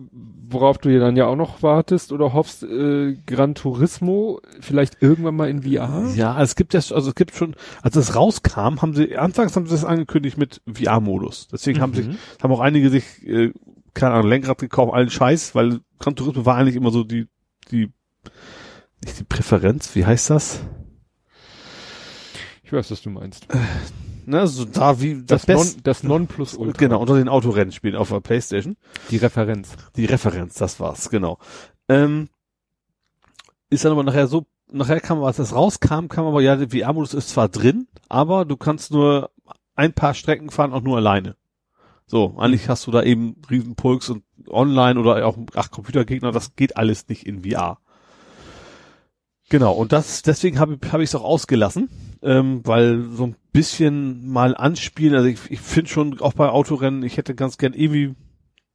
worauf 0.50 0.80
du 0.80 0.90
ja 0.90 1.00
dann 1.00 1.16
ja 1.16 1.28
auch 1.28 1.36
noch 1.36 1.62
wartest 1.62 2.12
oder 2.12 2.34
hoffst, 2.34 2.64
äh, 2.64 3.16
Gran 3.28 3.54
Turismo 3.54 4.42
vielleicht 4.60 5.04
irgendwann 5.04 5.36
mal 5.36 5.50
in 5.50 5.62
VR? 5.62 6.10
Ja, 6.16 6.42
es 6.42 6.56
gibt 6.56 6.74
ja, 6.74 6.80
also 6.80 7.10
es 7.10 7.16
gibt 7.16 7.36
schon, 7.36 7.56
als 7.84 7.96
es 7.96 8.16
rauskam, 8.16 8.82
haben 8.82 8.96
sie, 8.96 9.16
anfangs 9.18 9.56
haben 9.56 9.68
sie 9.68 9.74
das 9.74 9.86
angekündigt 9.86 10.38
mit 10.40 10.62
VR-Modus. 10.66 11.48
Deswegen 11.52 11.80
haben 11.80 11.94
sich, 11.94 12.08
Mhm. 12.08 12.18
haben 12.42 12.52
auch 12.52 12.60
einige 12.60 12.90
sich, 12.90 13.04
äh, 13.28 13.52
keine 13.94 14.14
Ahnung, 14.14 14.30
Lenkrad 14.30 14.60
gekauft, 14.60 14.94
allen 14.94 15.10
Scheiß, 15.10 15.56
weil 15.56 15.82
Gran 16.00 16.16
Turismo 16.16 16.46
war 16.46 16.58
eigentlich 16.58 16.76
immer 16.76 16.92
so 16.92 17.04
die, 17.04 17.28
die, 17.72 17.92
nicht 19.04 19.20
die 19.20 19.24
Präferenz, 19.24 19.96
wie 19.96 20.06
heißt 20.06 20.30
das? 20.30 20.62
Ich 22.64 22.72
weiß, 22.74 22.92
was 22.92 23.02
du 23.02 23.10
meinst. 23.10 23.48
Ne, 24.26 24.48
so 24.48 24.66
da 24.66 25.02
wie 25.02 25.24
Das, 25.26 25.46
das, 25.46 25.74
non, 25.74 25.84
das 25.84 26.04
Nonplusultra. 26.04 26.78
genau, 26.78 27.02
unter 27.02 27.16
den 27.16 27.28
Autorennspielen 27.28 27.98
auf 27.98 28.10
der 28.10 28.22
Playstation. 28.22 28.78
Die 29.10 29.18
Referenz. 29.18 29.76
Die 29.96 30.06
Referenz, 30.06 30.54
das 30.56 30.80
war's, 30.80 31.10
genau. 31.10 31.38
Ähm, 31.90 32.30
ist 33.70 33.84
dann 33.84 33.92
aber 33.92 34.04
nachher 34.04 34.28
so, 34.28 34.46
nachher 34.72 35.02
kam, 35.02 35.24
als 35.24 35.38
das 35.38 35.54
rauskam, 35.54 36.08
kam 36.08 36.26
aber, 36.26 36.42
ja, 36.42 36.56
der 36.56 36.70
VR-Modus 36.70 37.14
ist 37.14 37.30
zwar 37.30 37.50
drin, 37.50 37.88
aber 38.10 38.46
du 38.46 38.56
kannst 38.56 38.92
nur 38.92 39.32
ein 39.76 39.94
paar 39.94 40.14
Strecken 40.14 40.50
fahren, 40.50 40.72
auch 40.72 40.82
nur 40.82 40.98
alleine. 40.98 41.36
So, 42.12 42.36
eigentlich 42.38 42.68
hast 42.68 42.86
du 42.88 42.92
da 42.92 43.04
eben 43.04 43.38
Riesenpulks 43.50 44.10
und 44.10 44.26
online 44.50 45.00
oder 45.00 45.26
auch, 45.26 45.38
ach, 45.56 45.72
Computergegner, 45.72 46.34
das 46.34 46.58
geht 46.58 46.76
alles 46.76 47.08
nicht 47.08 47.26
in 47.26 47.46
VR. 47.50 47.78
Genau, 49.48 49.72
und 49.72 49.94
das, 49.94 50.22
deswegen 50.22 50.60
habe 50.60 50.78
hab 50.92 51.00
ich 51.00 51.12
es 51.12 51.16
auch 51.16 51.24
ausgelassen, 51.24 51.88
ähm, 52.22 52.60
weil 52.66 53.08
so 53.14 53.28
ein 53.28 53.38
bisschen 53.54 54.28
mal 54.30 54.58
anspielen, 54.58 55.16
also 55.16 55.30
ich, 55.30 55.40
ich 55.50 55.62
finde 55.62 55.90
schon 55.90 56.20
auch 56.20 56.34
bei 56.34 56.50
Autorennen, 56.50 57.04
ich 57.04 57.16
hätte 57.16 57.34
ganz 57.34 57.58
gern 57.58 57.72
irgendwie, 57.72 58.14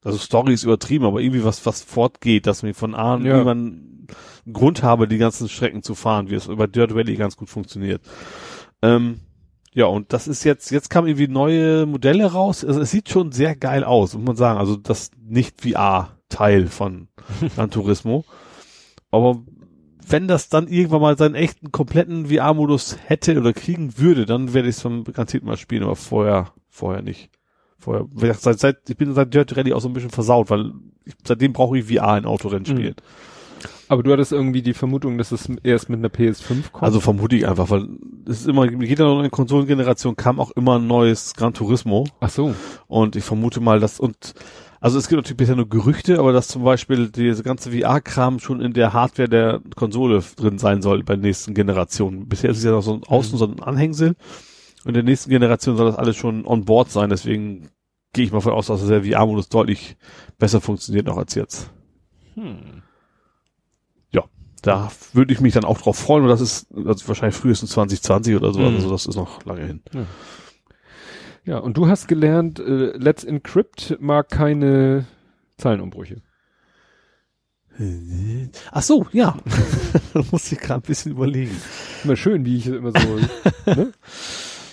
also 0.03 0.17
Story 0.17 0.55
ist 0.55 0.65
übertrieben, 0.65 1.05
aber 1.05 1.21
irgendwie 1.21 1.45
was, 1.45 1.67
was 1.67 1.83
fortgeht, 1.83 2.47
dass 2.47 2.63
mir 2.63 2.73
von 2.73 2.95
A 2.95 3.19
Ja. 3.19 3.25
irgendwann 3.27 4.07
einen 4.47 4.55
Grund 4.55 4.83
habe, 4.83 5.09
die 5.09 5.19
ganzen 5.19 5.51
Strecken 5.51 5.83
zu 5.83 5.95
fahren, 5.95 6.31
wie 6.31 6.37
es 6.37 6.47
über 6.47 6.67
Dirt 6.67 6.95
Rally 6.95 7.17
ganz 7.17 7.37
gut 7.37 7.51
funktioniert. 7.51 8.01
Ähm, 8.81 9.21
ja, 9.77 9.85
und 9.85 10.15
das 10.15 10.27
ist 10.27 10.43
jetzt, 10.45 10.71
jetzt 10.71 10.89
kamen 10.89 11.07
irgendwie 11.07 11.29
neue 11.29 11.85
Modelle 11.85 12.33
raus. 12.33 12.65
Also 12.65 12.81
es 12.81 12.91
sieht 12.91 13.11
schon 13.11 13.31
sehr 13.31 13.55
geil 13.55 13.85
aus, 13.85 14.15
muss 14.15 14.25
man 14.25 14.35
sagen. 14.35 14.59
Also 14.59 14.75
das 14.75 15.11
nicht 15.23 15.61
VR-Teil 15.61 16.69
von 16.69 17.09
Gran 17.55 17.71
Turismo. 17.71 18.25
Aber 19.11 19.43
wenn 20.09 20.29
das 20.29 20.49
dann 20.49 20.69
irgendwann 20.69 21.03
mal 21.03 21.19
seinen 21.19 21.35
echten, 21.35 21.73
kompletten 21.73 22.29
VR-Modus 22.29 22.97
hätte 23.05 23.39
oder 23.39 23.53
kriegen 23.53 23.99
würde, 23.99 24.25
dann 24.25 24.55
werde 24.55 24.71
ich 24.71 24.77
es 24.77 24.83
garantiert 24.83 25.45
mal 25.45 25.59
spielen, 25.59 25.83
aber 25.83 25.97
vorher, 25.97 26.55
vorher 26.71 27.03
nicht. 27.03 27.29
Vorher, 27.79 28.07
seit, 28.33 28.59
seit, 28.59 28.89
ich 28.89 28.97
bin 28.97 29.13
seit 29.13 29.35
Dirt 29.35 29.59
Rally 29.59 29.75
auch 29.75 29.81
so 29.83 29.89
ein 29.89 29.93
bisschen 29.93 30.09
versaut, 30.09 30.49
weil 30.49 30.73
ich, 31.05 31.13
seitdem 31.23 31.53
brauche 31.53 31.77
ich 31.77 31.93
VR 31.93 32.17
in 32.17 32.25
Autorennen 32.25 32.65
spielen. 32.65 32.95
Aber 33.89 34.03
du 34.03 34.13
hattest 34.13 34.33
irgendwie 34.33 34.63
die 34.63 34.75
Vermutung, 34.75 35.19
dass 35.19 35.33
es 35.33 35.49
erst 35.63 35.89
mit 35.89 35.99
einer 35.99 36.09
PS5 36.09 36.73
kommt. 36.73 36.85
Also 36.85 37.01
vermute 37.01 37.37
ich 37.37 37.47
einfach, 37.47 37.71
weil 37.71 37.89
es 38.27 38.41
ist 38.41 38.49
immer, 38.49 38.71
mit 38.71 38.89
jeder 38.89 39.05
neuen 39.07 39.31
Konsolengeneration 39.31 40.17
kam 40.17 40.41
auch 40.41 40.51
immer 40.53 40.79
ein 40.79 40.87
neues 40.87 41.35
Gran 41.35 41.55
Turismo. 41.55 42.07
ach 42.21 42.31
so. 42.31 42.55
Und 42.87 43.17
ich 43.17 43.25
vermute 43.25 43.61
mal, 43.61 43.81
dass, 43.81 44.01
und, 44.01 44.35
also 44.81 44.99
es 44.99 45.09
gibt 45.09 45.19
natürlich 45.19 45.37
bisher 45.37 45.57
nur 45.57 45.69
Gerüchte, 45.69 46.19
aber 46.19 46.33
dass 46.33 46.49
zum 46.49 46.65
Beispiel 46.65 47.09
diese 47.09 47.43
ganze 47.43 47.71
VR-Kram 47.73 48.39
schon 48.39 48.61
in 48.61 48.73
der 48.73 48.93
Hardware 48.93 49.29
der 49.29 49.61
Konsole 49.75 50.23
drin 50.37 50.59
sein 50.59 50.83
soll 50.83 51.03
bei 51.03 51.15
den 51.15 51.23
nächsten 51.23 51.55
Generationen. 51.55 52.29
Bisher 52.29 52.51
ist 52.51 52.59
es 52.59 52.65
ja 52.65 52.73
noch 52.73 52.83
so 52.83 52.95
ein 52.95 53.05
Außen, 53.05 53.39
so 53.39 53.47
ein 53.47 53.63
Anhängsel. 53.63 54.15
Und 54.85 54.91
in 54.91 54.95
der 54.95 55.03
nächsten 55.03 55.31
Generation 55.31 55.77
soll 55.77 55.87
das 55.87 55.97
alles 55.97 56.17
schon 56.17 56.47
on 56.47 56.65
board 56.65 56.91
sein, 56.91 57.11
deswegen 57.11 57.69
gehe 58.13 58.25
ich 58.25 58.33
mal 58.33 58.41
von 58.41 58.53
aus, 58.53 58.69
dass 58.69 58.87
der 58.87 59.05
VR-Modus 59.05 59.49
deutlich 59.49 59.97
besser 60.39 60.61
funktioniert 60.61 61.07
noch 61.07 61.19
als 61.19 61.35
jetzt. 61.35 61.71
Hm. 62.35 62.83
Da 64.67 64.91
würde 65.13 65.33
ich 65.33 65.41
mich 65.41 65.55
dann 65.55 65.65
auch 65.65 65.81
drauf 65.81 65.97
freuen, 65.97 66.25
und 66.25 66.29
das 66.29 66.41
ist 66.41 66.67
also 66.75 67.07
wahrscheinlich 67.07 67.37
frühestens 67.37 67.71
2020 67.71 68.35
oder 68.35 68.53
so, 68.53 68.59
Mhm. 68.61 68.75
also 68.77 68.91
das 68.91 69.07
ist 69.07 69.15
noch 69.15 69.45
lange 69.45 69.65
hin. 69.65 69.81
Ja, 71.45 71.59
und 71.59 71.77
du 71.77 71.87
hast 71.89 72.09
gelernt, 72.09 72.59
äh, 72.59 72.97
Let's 72.97 73.23
Encrypt 73.23 73.97
mag 74.01 74.29
keine 74.29 75.07
Zeilenumbrüche. 75.59 76.21
Ach 78.73 78.83
so, 78.83 79.07
ja. 79.13 79.37
da 80.15 80.25
musste 80.33 80.55
ich 80.55 80.61
gerade 80.61 80.81
ein 80.81 80.87
bisschen 80.87 81.13
überlegen. 81.13 81.55
Immer 82.05 82.17
schön, 82.17 82.45
wie 82.47 82.57
ich 82.57 82.67
immer 82.67 82.91
so. 82.93 83.19
ne? 83.73 83.93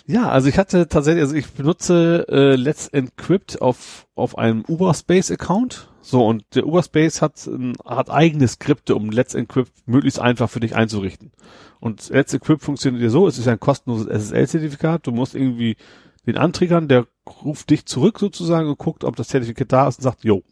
Ja, 0.05 0.27
also 0.30 0.49
ich 0.49 0.57
hatte 0.57 0.89
tatsächlich, 0.89 1.22
also 1.23 1.33
ich 1.35 1.49
benutze 1.51 2.25
äh, 2.27 2.55
Let's 2.57 2.88
Encrypt 2.89 3.61
auf 3.61 4.05
auf 4.15 4.38
einem 4.38 4.65
Uberspace 4.67 5.31
Account. 5.31 5.89
So 6.06 6.27
und 6.27 6.43
der 6.53 6.67
Uberspace 6.67 7.22
hat 7.22 7.48
ein, 7.48 7.77
hat 7.85 8.09
eigene 8.09 8.48
Skripte, 8.48 8.93
um 8.93 9.09
Let's 9.09 9.35
Encrypt 9.35 9.72
möglichst 9.88 10.19
einfach 10.19 10.49
für 10.49 10.59
dich 10.59 10.75
einzurichten. 10.75 11.32
Und 11.80 12.09
Let's 12.09 12.33
Encrypt 12.33 12.61
funktioniert 12.61 13.01
ja 13.01 13.09
so, 13.09 13.25
es 13.25 13.38
ist 13.38 13.48
ein 13.48 13.59
kostenloses 13.59 14.07
SSL-Zertifikat. 14.07 15.07
Du 15.07 15.11
musst 15.11 15.33
irgendwie 15.33 15.77
den 16.25 16.38
antriggern, 16.38 16.90
der 16.90 17.07
ruft 17.43 17.69
dich 17.69 17.85
zurück 17.85 18.19
sozusagen 18.19 18.67
und 18.67 18.77
guckt, 18.77 19.06
ob 19.06 19.15
das 19.15 19.30
Zertifikat 19.30 19.72
da 19.72 19.88
ist 19.88 19.99
und 19.99 20.03
sagt, 20.03 20.25
jo. 20.25 20.43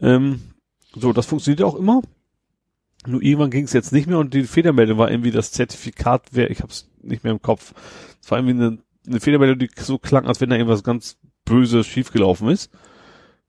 Ähm, 0.00 0.40
so, 0.92 1.12
das 1.12 1.26
funktioniert 1.26 1.62
auch 1.62 1.76
immer. 1.76 2.02
Nur 3.06 3.22
irgendwann 3.22 3.50
ging 3.50 3.64
es 3.64 3.72
jetzt 3.72 3.92
nicht 3.92 4.08
mehr 4.08 4.18
und 4.18 4.34
die 4.34 4.42
Fehlermeldung 4.42 4.98
war 4.98 5.10
irgendwie 5.10 5.30
das 5.30 5.52
Zertifikat, 5.52 6.34
wäre, 6.34 6.48
ich 6.48 6.62
hab's 6.62 6.90
nicht 7.00 7.22
mehr 7.22 7.32
im 7.32 7.40
Kopf. 7.40 7.74
Es 8.20 8.30
war 8.30 8.38
irgendwie 8.38 8.62
eine, 8.62 8.78
eine 9.06 9.20
Fehlermeldung, 9.20 9.58
die 9.60 9.70
so 9.80 9.98
klang, 9.98 10.26
als 10.26 10.40
wenn 10.40 10.50
da 10.50 10.56
irgendwas 10.56 10.82
ganz 10.82 11.16
Böses 11.44 11.86
schiefgelaufen 11.86 12.48
ist. 12.48 12.70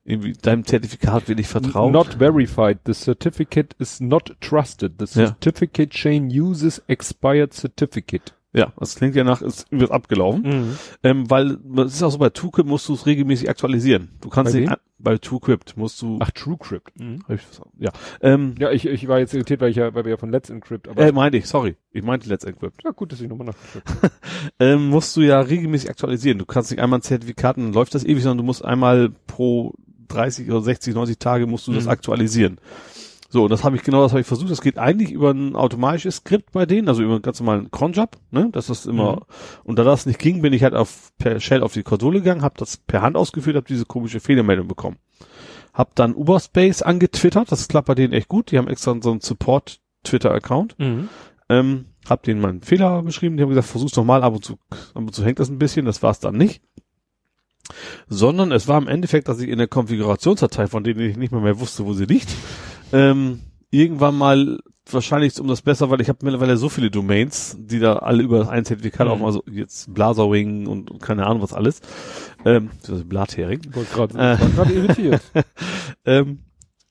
Irgendwie 0.03 0.33
deinem 0.33 0.65
Zertifikat 0.65 1.27
wird 1.27 1.37
nicht 1.37 1.47
vertraut. 1.47 1.91
Not 1.91 2.15
verified. 2.19 2.79
The 2.85 2.93
certificate 2.93 3.75
is 3.77 3.99
not 3.99 4.35
trusted. 4.41 4.93
The 4.97 5.19
Ja. 5.19 5.27
certificate 5.27 5.91
chain 5.91 6.27
uses 6.27 6.81
expired 6.87 7.53
certificate. 7.53 8.33
Ja, 8.53 8.73
das 8.77 8.95
klingt 8.95 9.15
ja 9.15 9.23
nach, 9.23 9.41
ist 9.41 9.65
wird 9.71 9.91
abgelaufen. 9.91 10.41
Mhm. 10.43 10.77
Ähm, 11.03 11.29
weil, 11.29 11.57
es 11.85 11.93
ist 11.93 12.03
auch 12.03 12.09
so, 12.11 12.17
bei 12.17 12.29
TrueCrypt 12.29 12.67
musst 12.67 12.89
du 12.89 12.93
es 12.95 13.05
regelmäßig 13.05 13.49
aktualisieren. 13.49 14.09
Du 14.19 14.27
kannst 14.27 14.51
Bei 14.53 14.59
nicht, 14.59 14.73
bei 14.99 15.17
TrueCrypt 15.17 15.77
musst 15.77 16.01
du, 16.01 16.17
Ach, 16.19 16.31
TrueCrypt. 16.31 16.99
Mhm. 16.99 17.19
was- 17.27 17.61
ja, 17.79 17.91
ähm, 18.21 18.55
Ja, 18.59 18.71
ich, 18.71 18.85
ich 18.87 19.07
war 19.07 19.19
jetzt 19.19 19.33
irritiert, 19.33 19.61
weil 19.61 19.69
ich 19.69 19.77
ja, 19.77 19.93
weil 19.93 20.03
wir 20.03 20.11
ja 20.11 20.17
von 20.17 20.31
Let's 20.31 20.49
Encrypt, 20.49 20.89
aber 20.89 21.01
äh, 21.01 21.13
meinte 21.13 21.37
ich, 21.37 21.45
sorry, 21.47 21.77
ich 21.93 22.03
meinte 22.03 22.27
Let's 22.27 22.43
Encrypt. 22.43 22.83
ja, 22.83 22.91
gut, 22.91 23.13
dass 23.13 23.21
ich 23.21 23.29
nochmal 23.29 23.47
nachgeguckt 23.47 24.11
Ähm, 24.59 24.89
musst 24.89 25.15
du 25.15 25.21
ja 25.21 25.39
regelmäßig 25.39 25.89
aktualisieren. 25.89 26.37
Du 26.39 26.45
kannst 26.45 26.71
nicht 26.71 26.81
einmal 26.81 26.99
ein 26.99 27.03
Zertifikat, 27.03 27.55
dann 27.55 27.71
läuft 27.71 27.95
das 27.95 28.03
ewig, 28.03 28.21
sondern 28.23 28.39
du 28.39 28.43
musst 28.43 28.65
einmal 28.65 29.11
pro 29.27 29.73
30 30.13 30.49
oder 30.49 30.61
60, 30.61 30.93
90 30.95 31.19
Tage 31.19 31.47
musst 31.47 31.67
du 31.67 31.73
das 31.73 31.85
Mhm. 31.85 31.89
aktualisieren. 31.91 32.57
So, 33.29 33.43
und 33.45 33.49
das 33.49 33.63
habe 33.63 33.77
ich 33.77 33.83
genau, 33.83 34.01
das 34.03 34.11
habe 34.11 34.19
ich 34.21 34.27
versucht. 34.27 34.51
Das 34.51 34.59
geht 34.61 34.77
eigentlich 34.77 35.11
über 35.11 35.31
ein 35.31 35.55
automatisches 35.55 36.17
Skript 36.17 36.51
bei 36.51 36.65
denen, 36.65 36.89
also 36.89 37.01
über 37.01 37.13
einen 37.13 37.21
ganz 37.21 37.39
normalen 37.39 37.71
Cronjob, 37.71 38.17
ne? 38.31 38.49
Das 38.51 38.69
ist 38.69 38.85
immer, 38.85 39.13
Mhm. 39.15 39.19
und 39.63 39.79
da 39.79 39.83
das 39.85 40.05
nicht 40.05 40.19
ging, 40.19 40.41
bin 40.41 40.51
ich 40.51 40.63
halt 40.63 40.73
auf 40.73 41.11
per 41.17 41.39
Shell 41.39 41.63
auf 41.63 41.71
die 41.71 41.83
Konsole 41.83 42.19
gegangen, 42.19 42.41
habe 42.41 42.55
das 42.57 42.75
per 42.75 43.01
Hand 43.01 43.15
ausgeführt, 43.15 43.55
habe 43.55 43.67
diese 43.67 43.85
komische 43.85 44.19
Fehlermeldung 44.19 44.67
bekommen. 44.67 44.97
Hab 45.73 45.95
dann 45.95 46.13
Uberspace 46.13 46.81
angetwittert, 46.81 47.49
das 47.53 47.69
klappt 47.69 47.87
bei 47.87 47.95
denen 47.95 48.11
echt 48.11 48.27
gut. 48.27 48.51
Die 48.51 48.57
haben 48.57 48.67
extra 48.67 48.97
so 49.01 49.11
einen 49.11 49.21
Support-Twitter-Account. 49.21 50.77
Mhm. 50.79 51.09
Ähm, 51.49 51.85
hab 52.09 52.23
denen 52.23 52.41
meinen 52.41 52.61
Fehler 52.61 53.01
beschrieben, 53.03 53.37
die 53.37 53.43
haben 53.43 53.49
gesagt, 53.49 53.67
versuch's 53.67 53.95
noch 53.95 54.03
mal, 54.05 54.23
ab 54.23 54.33
und 54.33 54.43
zu, 54.43 54.53
ab 54.71 55.03
und 55.03 55.13
zu 55.13 55.23
hängt 55.23 55.39
das 55.39 55.49
ein 55.49 55.59
bisschen, 55.59 55.85
das 55.85 56.01
war's 56.01 56.19
dann 56.19 56.35
nicht. 56.35 56.61
Sondern 58.07 58.51
es 58.51 58.67
war 58.67 58.77
im 58.81 58.87
Endeffekt, 58.87 59.27
dass 59.27 59.39
ich 59.39 59.49
in 59.49 59.57
der 59.57 59.67
Konfigurationsdatei, 59.67 60.67
von 60.67 60.83
denen 60.83 60.99
ich 61.01 61.17
nicht 61.17 61.31
mehr, 61.31 61.41
mehr 61.41 61.59
wusste, 61.59 61.85
wo 61.85 61.93
sie 61.93 62.05
liegt, 62.05 62.29
ähm, 62.91 63.39
irgendwann 63.69 64.17
mal 64.17 64.59
wahrscheinlich 64.89 65.39
um 65.39 65.47
das 65.47 65.61
besser, 65.61 65.89
weil 65.89 66.01
ich 66.01 66.09
habe 66.09 66.19
mittlerweile 66.23 66.57
so 66.57 66.67
viele 66.67 66.91
Domains, 66.91 67.55
die 67.57 67.79
da 67.79 67.97
alle 67.97 68.23
über 68.23 68.49
ein 68.49 68.65
Zertifikat 68.65 69.07
Mhm. 69.07 69.13
auch 69.13 69.19
mal 69.19 69.31
so, 69.31 69.43
jetzt 69.49 69.93
Blaserwing 69.93 70.67
und, 70.67 70.91
und 70.91 71.01
keine 71.01 71.25
Ahnung 71.27 71.41
was 71.41 71.53
alles, 71.53 71.79
ähm, 72.43 72.71
also 72.89 73.05
Blathering, 73.05 73.61
Ich 73.69 73.75
wollte 73.75 73.93
gerade, 73.93 74.17
Äh. 74.19 74.33
ich 74.33 74.39
war 74.41 74.49
gerade 74.49 74.73
irritiert. 74.73 75.21
ähm, 76.05 76.39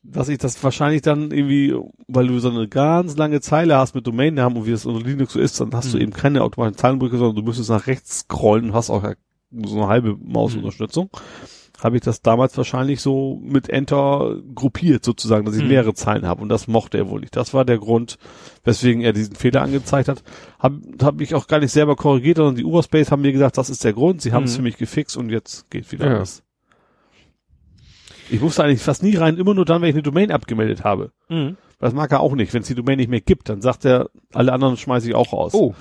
dass 0.02 0.30
ich 0.30 0.38
das 0.38 0.62
wahrscheinlich 0.64 1.02
dann 1.02 1.30
irgendwie, 1.30 1.74
weil 2.08 2.28
du 2.28 2.38
so 2.38 2.48
eine 2.48 2.68
ganz 2.68 3.16
lange 3.18 3.42
Zeile 3.42 3.76
hast 3.76 3.94
mit 3.94 4.06
Domainnamen 4.06 4.56
und 4.56 4.66
wie 4.66 4.70
es 4.72 4.86
unter 4.86 5.04
Linux 5.06 5.34
so 5.34 5.40
ist, 5.40 5.60
dann 5.60 5.70
hast 5.74 5.92
du 5.92 5.98
Mhm. 5.98 6.02
eben 6.04 6.12
keine 6.12 6.42
automatischen 6.42 6.78
Zeilenbrücke, 6.78 7.18
sondern 7.18 7.36
du 7.36 7.42
müsstest 7.42 7.68
nach 7.68 7.86
rechts 7.86 8.20
scrollen 8.20 8.66
und 8.66 8.72
hast 8.74 8.88
auch 8.88 9.04
so 9.50 9.76
eine 9.76 9.88
halbe 9.88 10.16
Mausunterstützung. 10.22 11.10
Habe 11.82 11.96
ich 11.96 12.02
das 12.02 12.20
damals 12.20 12.54
wahrscheinlich 12.58 13.00
so 13.00 13.40
mit 13.42 13.70
Enter 13.70 14.36
gruppiert 14.54 15.02
sozusagen, 15.02 15.46
dass 15.46 15.56
ich 15.56 15.62
Mhm. 15.62 15.68
mehrere 15.68 15.94
Zeilen 15.94 16.26
habe 16.26 16.42
und 16.42 16.50
das 16.50 16.68
mochte 16.68 16.98
er 16.98 17.08
wohl 17.08 17.20
nicht. 17.20 17.34
Das 17.36 17.54
war 17.54 17.64
der 17.64 17.78
Grund, 17.78 18.18
weswegen 18.64 19.00
er 19.00 19.14
diesen 19.14 19.34
Fehler 19.34 19.62
angezeigt 19.62 20.08
hat. 20.08 20.22
Habe 20.58 20.80
hab 21.02 21.20
ich 21.22 21.34
auch 21.34 21.46
gar 21.46 21.58
nicht 21.58 21.72
selber 21.72 21.96
korrigiert, 21.96 22.36
sondern 22.36 22.56
die 22.56 22.64
Uberspace 22.64 23.10
haben 23.10 23.22
mir 23.22 23.32
gesagt, 23.32 23.56
das 23.56 23.70
ist 23.70 23.82
der 23.82 23.94
Grund. 23.94 24.20
Sie 24.20 24.32
haben 24.32 24.44
es 24.44 24.52
Mhm. 24.52 24.56
für 24.56 24.62
mich 24.62 24.76
gefixt 24.76 25.16
und 25.16 25.30
jetzt 25.30 25.70
geht 25.70 25.90
wieder 25.90 26.06
Ja. 26.06 26.16
alles. 26.16 26.42
Ich 28.30 28.40
musste 28.40 28.62
eigentlich 28.62 28.82
fast 28.82 29.02
nie 29.02 29.16
rein, 29.16 29.38
immer 29.38 29.54
nur 29.54 29.64
dann, 29.64 29.82
wenn 29.82 29.88
ich 29.88 29.94
eine 29.94 30.02
Domain 30.02 30.30
abgemeldet 30.30 30.84
habe. 30.84 31.12
Mhm. 31.28 31.56
Das 31.80 31.94
mag 31.94 32.12
er 32.12 32.20
auch 32.20 32.34
nicht. 32.34 32.52
Wenn 32.52 32.60
es 32.62 32.68
die 32.68 32.74
Domain 32.74 32.98
nicht 32.98 33.08
mehr 33.10 33.20
gibt, 33.22 33.48
dann 33.48 33.60
sagt 33.62 33.84
er, 33.86 34.10
alle 34.34 34.52
anderen 34.52 34.76
schmeiße 34.76 35.08
ich 35.08 35.14
auch 35.14 35.32
raus. 35.32 35.54
Oh, 35.54 35.74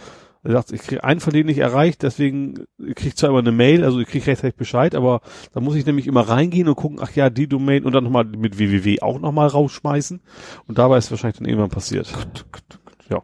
Er 0.43 0.51
sagt, 0.53 0.71
ich 0.71 0.81
kriege 0.81 1.03
einen 1.03 1.19
von 1.19 1.33
denen 1.33 1.47
nicht 1.47 1.57
erreicht, 1.57 2.01
deswegen 2.01 2.65
kriege 2.77 3.09
ich 3.09 3.17
zwar 3.17 3.29
immer 3.29 3.39
eine 3.39 3.51
Mail, 3.51 3.83
also 3.83 3.99
ich 3.99 4.07
kriege 4.07 4.25
rechtzeitig 4.25 4.55
Bescheid, 4.55 4.95
aber 4.95 5.19
da 5.53 5.59
muss 5.59 5.75
ich 5.75 5.85
nämlich 5.85 6.07
immer 6.07 6.21
reingehen 6.21 6.69
und 6.69 6.75
gucken, 6.75 6.99
ach 7.01 7.11
ja, 7.11 7.29
die 7.29 7.47
Domain 7.47 7.83
und 7.83 7.91
dann 7.91 8.05
nochmal 8.05 8.23
mit 8.23 8.57
www 8.57 9.01
auch 9.01 9.19
nochmal 9.19 9.47
rausschmeißen. 9.47 10.21
Und 10.67 10.77
dabei 10.77 10.97
ist 10.97 11.11
wahrscheinlich 11.11 11.39
dann 11.39 11.47
irgendwann 11.47 11.69
passiert. 11.69 12.13
Ja. 13.09 13.21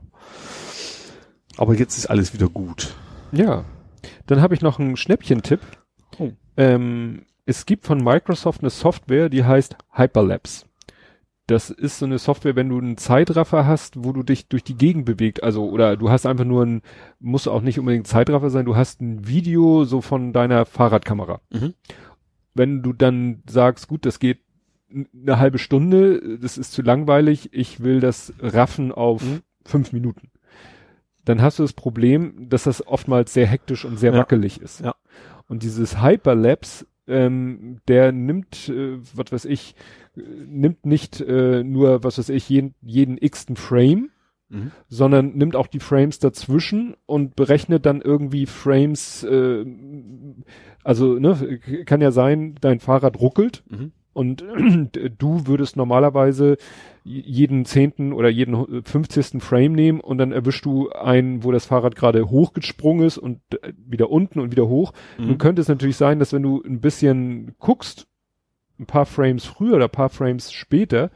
Aber 1.58 1.74
jetzt 1.76 1.98
ist 1.98 2.08
alles 2.08 2.34
wieder 2.34 2.50
gut. 2.50 2.95
ja. 3.32 3.64
Dann 4.27 4.42
habe 4.42 4.53
ich 4.53 4.61
noch 4.61 4.80
einen 4.80 4.98
Schnäppchentipp. 4.98 5.61
Oh. 6.19 6.32
Ähm, 6.58 7.26
es 7.45 7.66
gibt 7.66 7.85
von 7.85 8.03
Microsoft 8.03 8.61
eine 8.61 8.69
Software, 8.69 9.30
die 9.30 9.44
heißt 9.44 9.76
Hyperlapse. 9.92 10.66
Das 11.48 11.69
ist 11.69 11.99
so 11.99 12.06
eine 12.06 12.17
Software, 12.17 12.56
wenn 12.56 12.69
du 12.69 12.80
einen 12.80 12.98
Zeitraffer 12.98 13.67
hast, 13.67 14.03
wo 14.03 14.14
du 14.14 14.24
dich 14.24 14.48
durch 14.48 14.64
die 14.64 14.75
Gegend 14.75 15.06
bewegt, 15.06 15.43
also 15.43 15.69
oder 15.69 15.95
du 15.95 16.09
hast 16.09 16.25
einfach 16.25 16.45
nur 16.45 16.65
ein, 16.65 16.82
muss 17.19 17.48
auch 17.48 17.61
nicht 17.61 17.77
unbedingt 17.80 18.07
Zeitraffer 18.07 18.49
sein, 18.49 18.65
du 18.65 18.75
hast 18.75 18.99
ein 19.01 19.27
Video 19.27 19.83
so 19.85 20.01
von 20.01 20.33
deiner 20.33 20.65
Fahrradkamera. 20.65 21.41
Mhm. 21.51 21.74
Wenn 22.56 22.82
du 22.82 22.93
dann 22.93 23.43
sagst, 23.48 23.88
gut, 23.88 24.06
das 24.06 24.17
geht 24.19 24.40
eine 24.91 25.38
halbe 25.38 25.59
Stunde, 25.59 26.40
das 26.40 26.57
ist 26.57 26.72
zu 26.72 26.82
langweilig, 26.82 27.49
ich 27.53 27.83
will 27.83 27.99
das 27.99 28.33
raffen 28.40 28.91
auf 28.91 29.24
Mhm. 29.24 29.41
fünf 29.65 29.93
Minuten. 29.93 30.32
Dann 31.25 31.41
hast 31.41 31.59
du 31.59 31.64
das 31.64 31.74
Problem, 31.74 32.49
dass 32.49 32.64
das 32.64 32.85
oftmals 32.88 33.33
sehr 33.33 33.48
hektisch 33.48 33.85
und 33.85 33.98
sehr 33.99 34.14
Ja. 34.14 34.19
wackelig 34.19 34.61
ist. 34.61 34.80
Ja. 34.82 34.95
Und 35.48 35.64
dieses 35.64 36.01
Hyperlapse, 36.01 36.85
ähm, 37.07 37.82
der 37.88 38.11
nimmt, 38.11 38.69
äh, 38.69 38.98
was 39.14 39.32
weiß 39.32 39.45
ich, 39.45 39.75
nimmt 40.16 40.85
nicht 40.85 41.22
äh, 41.22 41.64
nur, 41.64 42.03
was 42.03 42.18
weiß 42.18 42.30
ich, 42.30 42.50
jeden, 42.50 42.76
jeden 42.82 43.18
x-ten 43.18 43.56
Frame, 43.56 44.10
Mhm. 44.48 44.69
sondern 44.88 45.34
nimmt 45.35 45.56
auch 45.56 45.66
die 45.66 45.80
Frames 45.80 46.19
dazwischen 46.19 46.94
und 47.08 47.35
berechnet 47.35 47.84
dann 47.88 48.02
irgendwie 48.02 48.45
Frames, 48.45 49.24
äh, 49.24 49.66
also 50.84 51.18
ne, 51.18 51.60
kann 51.85 52.00
ja 52.00 52.11
sein, 52.11 52.53
dein 52.61 52.80
Fahrrad 52.80 53.19
ruckelt 53.19 53.64
Mhm. 53.68 53.92
und 54.14 54.44
du 55.18 55.48
würdest 55.48 55.77
normalerweise 55.77 56.58
jeden 57.03 57.66
zehnten 57.66 58.14
oder 58.14 58.30
jeden 58.30 58.84
fünfzigsten 58.84 59.42
Frame 59.42 59.74
nehmen 59.74 60.00
und 60.00 60.19
dann 60.19 60.32
erwischst 60.32 60.66
du 60.66 60.90
einen, 60.92 61.44
wo 61.44 61.52
das 61.52 61.66
Fahrrad 61.66 61.95
gerade 61.95 62.30
hochgesprungen 62.30 63.06
ist 63.06 63.18
und 63.18 63.40
äh, 63.64 63.74
wieder 63.76 64.11
unten 64.11 64.40
und 64.40 64.52
wieder 64.52 64.68
hoch. 64.68 64.94
Mhm. 65.18 65.26
Nun 65.26 65.38
könnte 65.40 65.61
es 65.61 65.68
natürlich 65.68 65.98
sein, 65.98 66.19
dass 66.19 66.34
wenn 66.34 66.44
du 66.44 66.61
ein 66.64 66.82
bisschen 66.82 67.56
guckst, 67.58 68.08
ein 68.80 68.86
paar 68.86 69.06
Frames 69.06 69.45
früher 69.45 69.76
oder 69.76 69.86
ein 69.86 69.90
paar 69.92 70.10
Frames 70.10 70.52
später, 70.52 71.10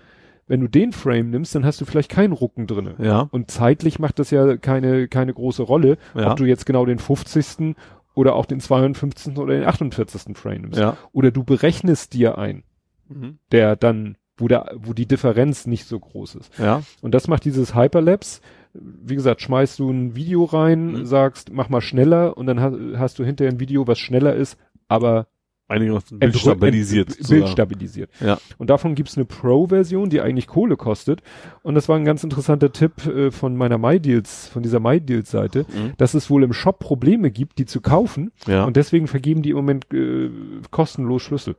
wenn 0.48 0.62
du 0.62 0.68
den 0.68 0.92
Frame 0.94 1.30
nimmst, 1.30 1.54
dann 1.54 1.66
hast 1.66 1.80
du 1.80 1.86
vielleicht 1.86 2.10
keinen 2.10 2.34
Rucken 2.34 2.66
drinne. 2.66 2.96
Ja. 2.98 3.28
Und 3.32 3.52
zeitlich 3.52 4.00
macht 4.00 4.18
das 4.20 4.32
ja 4.32 4.58
keine, 4.58 5.08
keine 5.08 5.34
große 5.34 5.62
Rolle, 5.64 5.98
Ja. 6.16 6.32
ob 6.32 6.38
du 6.38 6.46
jetzt 6.46 6.66
genau 6.66 6.86
den 6.86 6.98
50. 7.00 7.76
oder 8.16 8.36
auch 8.36 8.46
den 8.48 8.60
52. 8.60 9.38
oder 9.38 9.54
den 9.54 9.66
48. 9.66 10.36
Frame 10.36 10.62
nimmst. 10.64 10.80
Ja. 10.80 10.98
Oder 11.12 11.32
du 11.32 11.44
berechnest 11.44 12.14
dir 12.14 12.38
ein, 12.38 12.64
Mhm. 13.10 13.38
der 13.52 13.76
dann, 13.76 14.18
wo 14.38 14.48
der, 14.48 14.72
wo 14.76 14.94
die 14.94 15.06
Differenz 15.08 15.68
nicht 15.68 15.86
so 15.86 16.00
groß 16.00 16.36
ist. 16.36 16.58
Ja. 16.58 16.82
Und 17.02 17.14
das 17.14 17.28
macht 17.28 17.46
dieses 17.46 17.76
Hyperlapse. 17.76 18.42
Wie 18.74 19.16
gesagt, 19.16 19.42
schmeißt 19.42 19.78
du 19.80 19.90
ein 19.92 20.16
Video 20.16 20.44
rein, 20.46 20.92
Mhm. 20.92 21.06
sagst, 21.06 21.52
mach 21.52 21.70
mal 21.70 21.82
schneller 21.82 22.38
und 22.38 22.48
dann 22.48 22.60
hast, 22.60 22.76
hast 22.98 23.20
du 23.20 23.24
hinterher 23.24 23.52
ein 23.54 23.60
Video, 23.60 23.86
was 23.88 24.00
schneller 24.00 24.34
ist, 24.36 24.58
aber 24.88 25.28
Einigermaßen 25.70 26.20
Bild 26.20 26.36
stabilisiert. 26.38 27.16
Bild 27.30 27.48
stabilisiert. 27.48 28.10
Ja. 28.20 28.38
Und 28.58 28.70
davon 28.70 28.96
gibt's 28.96 29.16
eine 29.18 29.26
Pro-Version, 29.26 30.10
die 30.10 30.20
eigentlich 30.20 30.48
Kohle 30.48 30.76
kostet. 30.78 31.22
Und 31.62 31.76
das 31.76 31.88
war 31.88 31.96
ein 31.96 32.06
ganz 32.06 32.24
interessanter 32.24 32.72
Tipp 32.72 33.06
äh, 33.06 33.32
von 33.32 33.56
meiner 33.56 33.78
MyDeals, 33.78 34.48
von 34.50 34.64
dieser 34.64 34.80
MyDeals-Seite, 34.80 35.66
Mhm. 35.70 35.94
dass 35.98 36.14
es 36.16 36.30
wohl 36.30 36.44
im 36.44 36.54
Shop 36.54 36.80
Probleme 36.80 37.30
gibt, 37.32 37.60
die 37.60 37.66
zu 37.66 37.82
kaufen. 37.82 38.32
Ja. 38.48 38.64
Und 38.66 38.76
deswegen 38.76 39.08
vergeben 39.08 39.42
die 39.44 39.52
im 39.52 39.58
Moment 39.58 39.86
äh, 39.94 40.30
kostenlos 40.72 41.22
Schlüssel. 41.22 41.56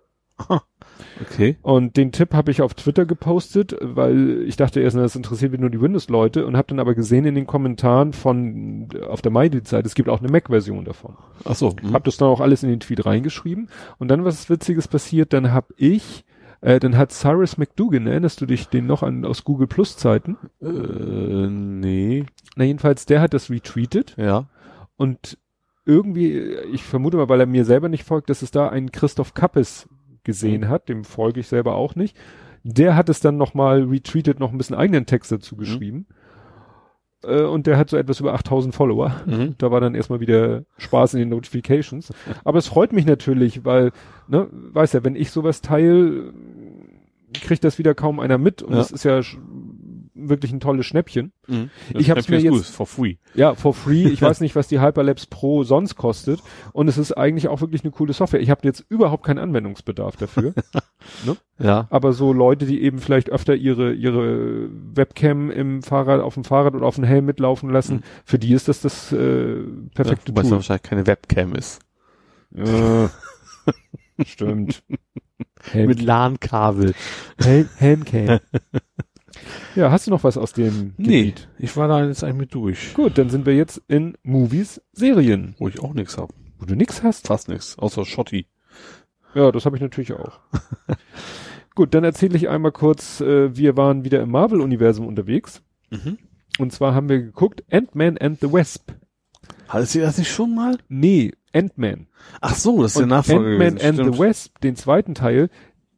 Okay. 1.20 1.56
Und 1.62 1.96
den 1.96 2.12
Tipp 2.12 2.34
habe 2.34 2.50
ich 2.50 2.62
auf 2.62 2.74
Twitter 2.74 3.06
gepostet, 3.06 3.76
weil 3.80 4.42
ich 4.46 4.56
dachte 4.56 4.80
erst, 4.80 4.96
das 4.96 5.16
interessiert 5.16 5.52
wieder 5.52 5.60
nur 5.62 5.70
die 5.70 5.80
Windows-Leute 5.80 6.46
und 6.46 6.56
habe 6.56 6.68
dann 6.68 6.80
aber 6.80 6.94
gesehen 6.94 7.24
in 7.24 7.34
den 7.34 7.46
Kommentaren 7.46 8.12
von 8.12 8.88
auf 9.08 9.22
der 9.22 9.32
MyDeals-Seite, 9.32 9.86
es 9.86 9.94
gibt 9.94 10.08
auch 10.08 10.20
eine 10.20 10.30
Mac-Version 10.30 10.84
davon. 10.84 11.16
Ach 11.44 11.54
so. 11.54 11.74
Mhm. 11.82 11.92
Hab 11.92 12.04
das 12.04 12.16
dann 12.16 12.28
auch 12.28 12.40
alles 12.40 12.62
in 12.62 12.70
den 12.70 12.80
Tweet 12.80 13.04
reingeschrieben. 13.06 13.68
Und 13.98 14.08
dann 14.08 14.24
was 14.24 14.50
Witziges 14.50 14.88
passiert, 14.88 15.32
dann 15.32 15.52
hab 15.52 15.72
ich, 15.76 16.24
äh, 16.60 16.78
dann 16.80 16.96
hat 16.96 17.12
Cyrus 17.12 17.58
McDougan, 17.58 18.06
erinnerst 18.06 18.40
du 18.40 18.46
dich 18.46 18.68
den 18.68 18.86
noch 18.86 19.02
an 19.02 19.24
aus 19.24 19.44
Google 19.44 19.66
Plus 19.66 19.96
Zeiten? 19.96 20.36
Äh, 20.62 20.66
nee. 21.48 22.24
Na 22.56 22.64
jedenfalls, 22.64 23.06
der 23.06 23.20
hat 23.20 23.34
das 23.34 23.50
retweetet 23.50 24.14
Ja. 24.18 24.46
und 24.96 25.38
irgendwie, 25.86 26.38
ich 26.72 26.84
vermute 26.84 27.16
mal, 27.16 27.28
weil 27.28 27.40
er 27.40 27.46
mir 27.46 27.64
selber 27.64 27.88
nicht 27.88 28.04
folgt, 28.04 28.30
dass 28.30 28.42
es 28.42 28.50
da 28.50 28.68
einen 28.68 28.92
Christoph 28.92 29.34
Kappes 29.34 29.88
gesehen 30.30 30.68
hat, 30.68 30.88
dem 30.88 31.04
folge 31.04 31.40
ich 31.40 31.48
selber 31.48 31.74
auch 31.74 31.94
nicht. 31.96 32.16
Der 32.62 32.94
hat 32.94 33.08
es 33.08 33.20
dann 33.20 33.36
nochmal 33.36 33.82
retweetet, 33.84 34.38
noch 34.38 34.52
ein 34.52 34.58
bisschen 34.58 34.76
eigenen 34.76 35.06
Text 35.06 35.32
dazu 35.32 35.56
geschrieben. 35.56 36.06
Äh, 37.24 37.42
und 37.42 37.66
der 37.66 37.76
hat 37.78 37.90
so 37.90 37.96
etwas 37.96 38.20
über 38.20 38.34
8000 38.34 38.74
Follower. 38.74 39.14
Mhm. 39.26 39.54
Da 39.58 39.70
war 39.70 39.80
dann 39.80 39.94
erstmal 39.94 40.20
wieder 40.20 40.64
Spaß 40.78 41.14
in 41.14 41.20
den 41.20 41.28
Notifications. 41.30 42.12
Aber 42.44 42.58
es 42.58 42.66
freut 42.68 42.92
mich 42.92 43.06
natürlich, 43.06 43.64
weil, 43.64 43.92
ne, 44.28 44.46
weiß 44.50 44.92
ja, 44.92 45.04
wenn 45.04 45.16
ich 45.16 45.30
sowas 45.30 45.60
teile, 45.62 46.32
kriegt 47.34 47.64
das 47.64 47.78
wieder 47.78 47.94
kaum 47.94 48.20
einer 48.20 48.38
mit. 48.38 48.62
Und 48.62 48.72
Ja. 48.72 48.78
das 48.78 48.90
ist 48.90 49.04
ja 49.04 49.20
wirklich 50.28 50.52
ein 50.52 50.60
tolles 50.60 50.86
Schnäppchen. 50.86 51.32
Mhm. 51.46 51.70
Ich 51.94 52.10
hab's 52.10 52.28
mir 52.28 52.38
jetzt- 52.40 52.52
Gut, 52.52 52.64
for 52.64 52.86
free. 52.86 53.16
Ja, 53.34 53.54
for 53.54 53.72
free. 53.74 54.08
Ich 54.08 54.20
weiß 54.22 54.40
nicht, 54.40 54.54
was 54.56 54.68
die 54.68 54.80
Hyperlapse 54.80 55.26
Pro 55.30 55.62
sonst 55.64 55.96
kostet. 55.96 56.40
Und 56.72 56.88
es 56.88 56.98
ist 56.98 57.12
eigentlich 57.12 57.48
auch 57.48 57.60
wirklich 57.60 57.82
eine 57.84 57.90
coole 57.92 58.12
Software. 58.12 58.40
Ich 58.40 58.50
habe 58.50 58.60
jetzt 58.64 58.84
überhaupt 58.88 59.24
keinen 59.24 59.38
Anwendungsbedarf 59.38 60.16
dafür. 60.16 60.54
Ja. 61.58 61.86
Aber 61.90 62.12
so 62.14 62.32
Leute, 62.32 62.64
die 62.64 62.82
eben 62.82 62.98
vielleicht 62.98 63.28
öfter 63.30 63.54
ihre, 63.54 63.92
ihre 63.92 64.68
Webcam 64.94 65.50
im 65.50 65.82
Fahrrad, 65.82 66.20
auf 66.22 66.32
dem 66.34 66.44
Fahrrad 66.44 66.74
oder 66.74 66.86
auf 66.86 66.94
dem 66.94 67.04
Helm 67.04 67.26
mitlaufen 67.26 67.68
lassen, 67.70 67.96
Mhm. 67.96 68.02
für 68.24 68.38
die 68.38 68.54
ist 68.54 68.68
das 68.68 68.80
das 68.80 69.12
äh, 69.12 69.56
perfekte 69.94 70.32
ja, 70.34 70.42
Tool. 70.42 70.50
wahrscheinlich 70.52 70.82
keine 70.82 71.06
Webcam 71.06 71.54
ist. 71.54 71.80
Stimmt. 74.24 74.82
Helm, 75.70 75.88
Mit 75.88 76.00
LAN-Kabel. 76.02 76.94
Helm, 77.38 77.68
Helmcam. 77.76 78.40
Ja, 79.74 79.90
hast 79.90 80.06
du 80.06 80.10
noch 80.10 80.24
was 80.24 80.36
aus 80.36 80.52
dem 80.52 80.94
Nee, 80.96 81.22
Gebiet? 81.24 81.48
ich 81.58 81.76
war 81.76 81.88
da 81.88 82.04
jetzt 82.04 82.22
eigentlich 82.24 82.36
mit 82.38 82.54
durch. 82.54 82.94
Gut, 82.94 83.18
dann 83.18 83.30
sind 83.30 83.46
wir 83.46 83.54
jetzt 83.54 83.80
in 83.88 84.16
Movies, 84.22 84.80
Serien. 84.92 85.54
Wo 85.58 85.68
ich 85.68 85.80
auch 85.80 85.94
nichts 85.94 86.16
hab. 86.18 86.30
Wo 86.58 86.66
du 86.66 86.74
nix 86.74 87.02
hast? 87.02 87.26
Fast 87.26 87.48
nichts. 87.48 87.78
Außer 87.78 88.04
Schotti. 88.04 88.46
Ja, 89.34 89.50
das 89.52 89.64
habe 89.64 89.76
ich 89.76 89.82
natürlich 89.82 90.12
auch. 90.12 90.40
Gut, 91.74 91.94
dann 91.94 92.04
erzähle 92.04 92.36
ich 92.36 92.48
einmal 92.48 92.72
kurz, 92.72 93.20
äh, 93.20 93.56
wir 93.56 93.76
waren 93.76 94.04
wieder 94.04 94.20
im 94.22 94.30
Marvel-Universum 94.30 95.06
unterwegs. 95.06 95.62
Mhm. 95.90 96.18
Und 96.58 96.72
zwar 96.72 96.94
haben 96.94 97.08
wir 97.08 97.20
geguckt 97.22 97.62
Ant-Man 97.70 98.18
and 98.18 98.40
the 98.40 98.52
Wasp. 98.52 98.90
Hattet 99.68 99.94
ihr 99.94 100.02
das 100.02 100.18
nicht 100.18 100.30
schon 100.30 100.54
mal? 100.54 100.78
Nee, 100.88 101.32
Ant-Man. 101.54 102.08
Ach 102.40 102.54
so, 102.54 102.82
das 102.82 102.92
ist 102.92 102.96
der 102.98 103.02
Und 103.04 103.08
Nachfolger 103.10 103.48
Ant-Man 103.50 103.74
gewesen. 103.74 103.86
and 103.86 103.98
stimmt. 103.98 104.14
the 104.14 104.20
Wasp, 104.20 104.60
den 104.60 104.76
zweiten 104.76 105.14
Teil, 105.14 105.48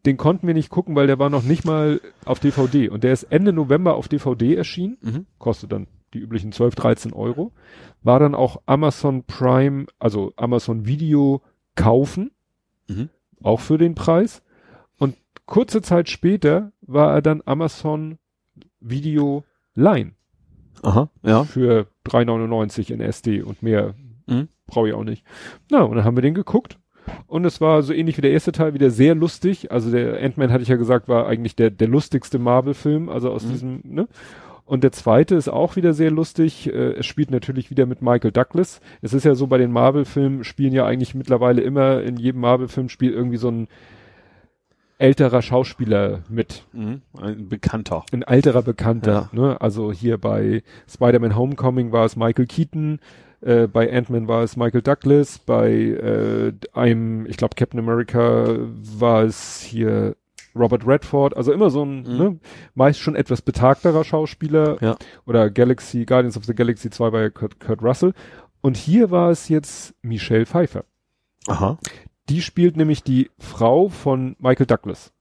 den 0.07 0.17
konnten 0.17 0.47
wir 0.47 0.55
nicht 0.55 0.71
gucken, 0.71 0.97
weil 0.97 1.07
der 1.07 1.19
war 1.19 1.31
noch 1.31 1.43
nicht 1.43 1.65
mal 1.65 2.01
auf 2.25 2.41
DVD. 2.41 2.89
Und 2.89 3.05
der 3.05 3.13
ist 3.13 3.25
Ende 3.25 3.53
November 3.53 3.95
auf 3.95 4.09
DVD 4.09 4.55
erschienen. 4.57 4.99
Mhm. 5.01 5.27
Kostet 5.39 5.73
dann 5.73 5.87
die 6.13 6.19
üblichen 6.19 6.53
12, 6.53 6.75
13 6.75 7.13
Euro. 7.13 7.53
War 8.03 8.19
dann 8.19 8.35
auch 8.35 8.61
Amazon 8.67 9.25
Prime, 9.25 9.87
also 9.99 10.33
Amazon 10.37 10.87
Video 10.87 11.43
kaufen. 11.77 12.33
Mhm. 12.89 13.09
Auch 13.43 13.61
für 13.61 13.79
den 13.79 13.95
Preis. 13.95 14.43
Und 14.99 15.17
kurze 15.47 15.83
Zeit 15.83 16.09
später 16.11 16.73
war 16.81 17.13
er 17.15 17.23
dann 17.23 17.43
Amazon 17.45 18.19
Video 18.81 19.45
Line 19.75 20.13
Aha, 20.83 21.09
ja. 21.23 21.45
für 21.45 21.87
3,99 22.07 22.93
in 22.93 23.01
SD 23.01 23.43
und 23.43 23.63
mehr 23.63 23.95
Mhm. 24.27 24.49
brauche 24.67 24.89
ich 24.89 24.95
auch 24.95 25.05
nicht. 25.05 25.25
Na, 25.71 25.83
und 25.83 25.97
dann 25.97 26.05
haben 26.05 26.17
wir 26.17 26.23
den 26.23 26.35
geguckt. 26.35 26.79
Und 27.27 27.45
es 27.45 27.61
war 27.61 27.83
so 27.83 27.93
ähnlich 27.93 28.17
wie 28.17 28.23
der 28.23 28.31
erste 28.33 28.53
Teil, 28.53 28.75
wieder 28.75 28.91
sehr 28.91 29.15
lustig. 29.15 29.73
Also 29.73 29.91
der 29.91 30.23
Ant-Man, 30.23 30.53
hatte 30.53 30.63
ich 30.63 30.69
ja 30.69 30.77
gesagt, 30.77 31.09
war 31.09 31.27
eigentlich 31.27 31.57
der, 31.57 31.71
der 31.71 31.89
lustigste 31.89 32.39
Marvel-Film, 32.39 33.09
also 33.09 33.31
aus 33.31 33.45
Mhm. 33.45 33.51
diesem, 33.51 33.81
ne? 33.85 34.09
Und 34.65 34.85
der 34.85 34.93
zweite 34.93 35.35
ist 35.35 35.49
auch 35.49 35.75
wieder 35.77 35.93
sehr 35.93 36.11
lustig. 36.11 36.73
Äh, 36.73 36.93
es 36.95 37.07
spielt 37.07 37.31
natürlich 37.31 37.71
wieder 37.71 37.85
mit 37.85 38.01
Michael 38.01 38.31
Douglas. 38.31 38.81
Es 39.03 39.13
ist 39.13 39.25
ja 39.25 39.35
so, 39.35 39.47
bei 39.49 39.59
den 39.59 39.73
Marvel-Filmen 39.73 40.45
spielen 40.45 40.73
ja 40.73 40.87
eigentlich 40.87 41.15
mittlerweile 41.15 41.61
immer, 41.63 42.03
in 42.03 42.17
jedem 42.17 42.41
Marvel-Film 42.41 42.89
spielt 42.89 43.13
irgendwie 43.15 43.37
so 43.39 43.49
ein 43.51 43.67
älterer 44.99 45.43
Schauspieler 45.43 46.21
mit 46.29 46.65
Mhm. 46.73 47.03
Ein 47.21 47.49
Bekannter. 47.49 48.05
ein 48.13 48.23
älterer 48.23 48.63
Bekannter. 48.63 49.31
Ja. 49.33 49.41
Ne? 49.41 49.61
Also 49.61 49.91
hier 49.93 50.17
bei 50.17 50.63
Spider-Man 50.89 51.35
Homecoming 51.37 51.91
war 51.91 52.05
es 52.05 52.15
Michael 52.17 52.47
Keaton, 52.47 53.01
äh, 53.43 53.67
bei 53.67 53.93
Ant-Man 53.93 54.27
war 54.29 54.43
es 54.43 54.57
Michael 54.57 54.83
Douglas, 54.83 55.39
bei 55.39 55.71
äh, 55.73 56.53
einem, 56.73 57.27
ich 57.27 57.37
glaube 57.37 57.55
Captain 57.57 57.79
America 57.81 58.57
war 58.59 59.23
es 59.25 59.61
hier 59.61 60.17
Robert 60.55 60.87
Redford, 60.87 61.37
also 61.37 61.51
immer 61.53 61.71
so 61.71 61.83
ein, 61.85 62.03
Mhm. 62.03 62.17
ne, 62.19 62.41
meist 62.75 63.01
schon 63.01 63.17
etwas 63.17 63.41
betagterer 63.43 64.05
Schauspieler. 64.05 64.77
Ja. 64.83 64.97
Oder 65.27 65.49
Galaxy, 65.51 66.05
Guardians 66.05 66.37
of 66.37 66.45
the 66.45 66.55
Galaxy 66.55 66.91
2 66.91 67.13
war 67.13 67.21
ja 67.23 67.31
Kurt, 67.31 67.59
Kurt 67.59 67.83
Russell. 67.83 68.13
Und 68.61 68.77
hier 68.77 69.11
war 69.11 69.31
es 69.31 69.49
jetzt 69.49 69.95
Michelle 70.03 70.45
Pfeiffer. 70.47 70.85
Aha. 71.49 71.79
Die 72.29 72.43
spielt 72.43 72.77
nämlich 72.77 73.03
die 73.03 73.31
Frau 73.39 73.89
von 73.89 74.37
Michael 74.39 74.67
Douglas. 74.67 75.13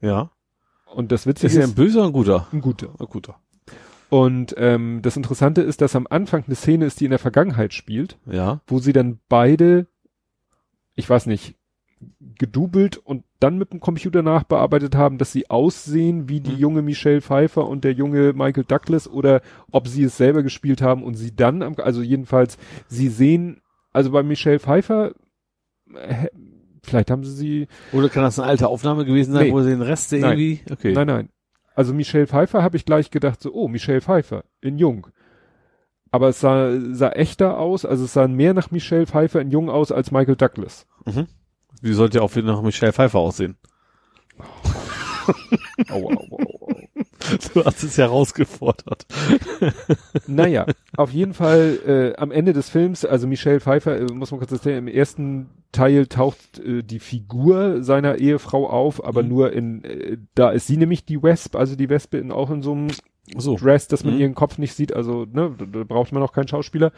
Ja. 0.00 0.30
Und 0.94 1.12
das 1.12 1.26
Witzige 1.26 1.46
Ist 1.48 1.52
ist, 1.54 1.58
er 1.60 1.66
ein 1.68 1.74
böser 1.74 1.98
oder 2.00 2.06
ein 2.08 2.12
guter? 2.12 2.46
ein 2.52 2.60
guter. 2.60 2.88
Ein 2.98 3.06
guter. 3.06 3.36
Und 4.14 4.54
ähm, 4.58 5.00
das 5.02 5.16
Interessante 5.16 5.60
ist, 5.62 5.80
dass 5.80 5.96
am 5.96 6.06
Anfang 6.08 6.44
eine 6.46 6.54
Szene 6.54 6.84
ist, 6.86 7.00
die 7.00 7.04
in 7.04 7.10
der 7.10 7.18
Vergangenheit 7.18 7.74
spielt, 7.74 8.16
Ja. 8.30 8.60
wo 8.68 8.78
sie 8.78 8.92
dann 8.92 9.18
beide, 9.28 9.88
ich 10.94 11.10
weiß 11.10 11.26
nicht, 11.26 11.56
gedoubelt 12.38 12.96
und 12.98 13.24
dann 13.40 13.58
mit 13.58 13.72
dem 13.72 13.80
Computer 13.80 14.22
nachbearbeitet 14.22 14.94
haben, 14.94 15.18
dass 15.18 15.32
sie 15.32 15.50
aussehen 15.50 16.28
wie 16.28 16.40
die 16.40 16.52
Mhm. 16.52 16.58
junge 16.58 16.82
Michelle 16.82 17.22
Pfeiffer 17.22 17.66
und 17.66 17.82
der 17.82 17.92
junge 17.92 18.34
Michael 18.34 18.62
Douglas 18.64 19.08
oder 19.08 19.40
ob 19.72 19.88
sie 19.88 20.04
es 20.04 20.16
selber 20.16 20.44
gespielt 20.44 20.80
haben 20.80 21.02
und 21.02 21.14
sie 21.14 21.34
dann, 21.34 21.62
am, 21.62 21.74
also 21.78 22.00
jedenfalls, 22.00 22.56
sie 22.86 23.08
sehen, 23.08 23.62
also 23.92 24.12
bei 24.12 24.22
Michelle 24.22 24.60
Pfeiffer, 24.60 25.12
äh, 25.92 26.28
vielleicht 26.84 27.10
haben 27.10 27.24
sie 27.24 27.32
sie, 27.34 27.68
Oder 27.92 28.08
kann 28.10 28.22
das 28.22 28.38
eine 28.38 28.46
alte 28.48 28.68
Aufnahme 28.68 29.04
gewesen 29.06 29.32
sein, 29.32 29.46
Nee. 29.46 29.52
wo 29.52 29.60
sie 29.60 29.70
den 29.70 29.82
Rest 29.82 30.12
Nein. 30.12 30.22
irgendwie, 30.22 30.60
okay. 30.70 30.92
nein, 30.92 31.06
nein. 31.08 31.28
Also 31.74 31.92
Michelle 31.92 32.26
Pfeiffer 32.26 32.62
habe 32.62 32.76
ich 32.76 32.84
gleich 32.84 33.10
gedacht, 33.10 33.42
so, 33.42 33.52
oh, 33.52 33.68
Michelle 33.68 34.00
Pfeiffer 34.00 34.44
in 34.60 34.78
Jung. 34.78 35.08
Aber 36.10 36.28
es 36.28 36.40
sah, 36.40 36.78
sah 36.92 37.10
echter 37.10 37.58
aus, 37.58 37.84
also 37.84 38.04
es 38.04 38.12
sah 38.12 38.28
mehr 38.28 38.54
nach 38.54 38.70
Michelle 38.70 39.06
Pfeiffer 39.06 39.40
in 39.40 39.50
Jung 39.50 39.68
aus 39.68 39.90
als 39.90 40.12
Michael 40.12 40.36
Douglas. 40.36 40.86
Mhm. 41.04 41.26
Wie 41.82 41.92
sollte 41.92 42.22
auch 42.22 42.34
wieder 42.36 42.46
nach 42.46 42.62
Michelle 42.62 42.92
Pfeiffer 42.92 43.18
aussehen? 43.18 43.56
Au, 45.90 45.94
au, 45.94 46.12
au, 46.12 46.38
au. 46.38 46.53
Du 47.54 47.64
hast 47.64 47.82
es 47.82 47.96
ja 47.96 48.06
rausgefordert. 48.06 49.06
Naja, 50.26 50.66
auf 50.96 51.10
jeden 51.10 51.34
Fall 51.34 51.78
äh, 51.86 52.16
am 52.20 52.30
Ende 52.30 52.52
des 52.52 52.68
Films, 52.70 53.04
also 53.04 53.26
Michelle 53.26 53.60
Pfeiffer, 53.60 53.98
äh, 53.98 54.04
muss 54.12 54.30
man 54.30 54.38
kurz 54.40 54.52
erzählen, 54.52 54.78
im 54.78 54.88
ersten 54.88 55.48
Teil 55.72 56.06
taucht 56.06 56.58
äh, 56.60 56.82
die 56.82 56.98
Figur 57.00 57.82
seiner 57.82 58.16
Ehefrau 58.16 58.68
auf, 58.68 59.04
aber 59.04 59.22
Mhm. 59.22 59.28
nur 59.28 59.52
in, 59.52 59.84
äh, 59.84 60.18
da 60.34 60.50
ist 60.50 60.66
sie 60.66 60.76
nämlich 60.76 61.04
die 61.04 61.22
Wesp, 61.22 61.56
also 61.56 61.76
die 61.76 61.88
Wespe 61.88 62.18
in, 62.18 62.30
auch 62.32 62.50
in 62.50 62.62
so 62.62 62.72
einem 62.72 62.88
So. 63.36 63.56
Dress, 63.56 63.88
dass 63.88 64.04
man 64.04 64.14
Mhm. 64.14 64.20
ihren 64.20 64.34
Kopf 64.34 64.58
nicht 64.58 64.74
sieht, 64.74 64.92
also 64.94 65.24
ne, 65.30 65.54
da, 65.58 65.64
da 65.64 65.84
braucht 65.84 66.12
man 66.12 66.22
auch 66.22 66.32
keinen 66.32 66.48
Schauspieler. 66.48 66.92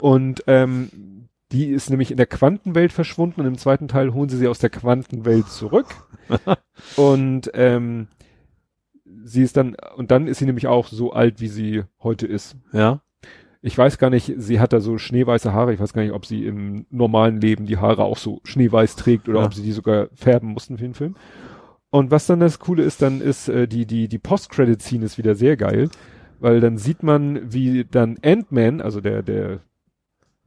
Und 0.00 0.42
ähm, 0.46 1.28
die 1.52 1.66
ist 1.66 1.90
nämlich 1.90 2.10
in 2.10 2.16
der 2.16 2.26
Quantenwelt 2.26 2.92
verschwunden 2.92 3.40
und 3.42 3.46
im 3.46 3.58
zweiten 3.58 3.86
Teil 3.86 4.14
holen 4.14 4.28
sie 4.30 4.38
sie 4.38 4.48
aus 4.48 4.58
der 4.58 4.70
Quantenwelt 4.70 5.48
zurück. 5.48 5.86
und 6.96 7.50
ähm, 7.54 8.08
sie 9.24 9.42
ist 9.42 9.56
dann, 9.56 9.76
und 9.96 10.10
dann 10.10 10.26
ist 10.26 10.38
sie 10.38 10.46
nämlich 10.46 10.66
auch 10.66 10.86
so 10.88 11.12
alt, 11.12 11.40
wie 11.40 11.48
sie 11.48 11.82
heute 12.02 12.26
ist. 12.26 12.56
Ja. 12.72 13.02
Ich 13.64 13.78
weiß 13.78 13.98
gar 13.98 14.10
nicht, 14.10 14.32
sie 14.38 14.58
hat 14.58 14.72
da 14.72 14.80
so 14.80 14.98
schneeweiße 14.98 15.52
Haare. 15.52 15.72
Ich 15.72 15.78
weiß 15.80 15.92
gar 15.92 16.02
nicht, 16.02 16.12
ob 16.12 16.26
sie 16.26 16.46
im 16.46 16.86
normalen 16.90 17.40
Leben 17.40 17.64
die 17.66 17.78
Haare 17.78 18.02
auch 18.04 18.18
so 18.18 18.40
schneeweiß 18.44 18.96
trägt 18.96 19.28
oder 19.28 19.40
Ja. 19.40 19.46
ob 19.46 19.54
sie 19.54 19.62
die 19.62 19.72
sogar 19.72 20.08
färben 20.14 20.48
mussten 20.48 20.78
für 20.78 20.84
den 20.84 20.94
Film. 20.94 21.14
Und 21.90 22.10
was 22.10 22.26
dann 22.26 22.40
das 22.40 22.58
Coole 22.58 22.82
ist, 22.82 23.02
dann 23.02 23.20
ist 23.20 23.48
äh, 23.48 23.68
die, 23.68 23.86
die, 23.86 24.08
die 24.08 24.18
Post-Credit-Scene 24.18 25.04
ist 25.04 25.18
wieder 25.18 25.34
sehr 25.34 25.56
geil, 25.56 25.90
weil 26.40 26.60
dann 26.60 26.76
sieht 26.78 27.02
man, 27.02 27.52
wie 27.52 27.84
dann 27.84 28.16
Ant-Man, 28.24 28.80
also 28.80 29.00
der, 29.00 29.22
der 29.22 29.60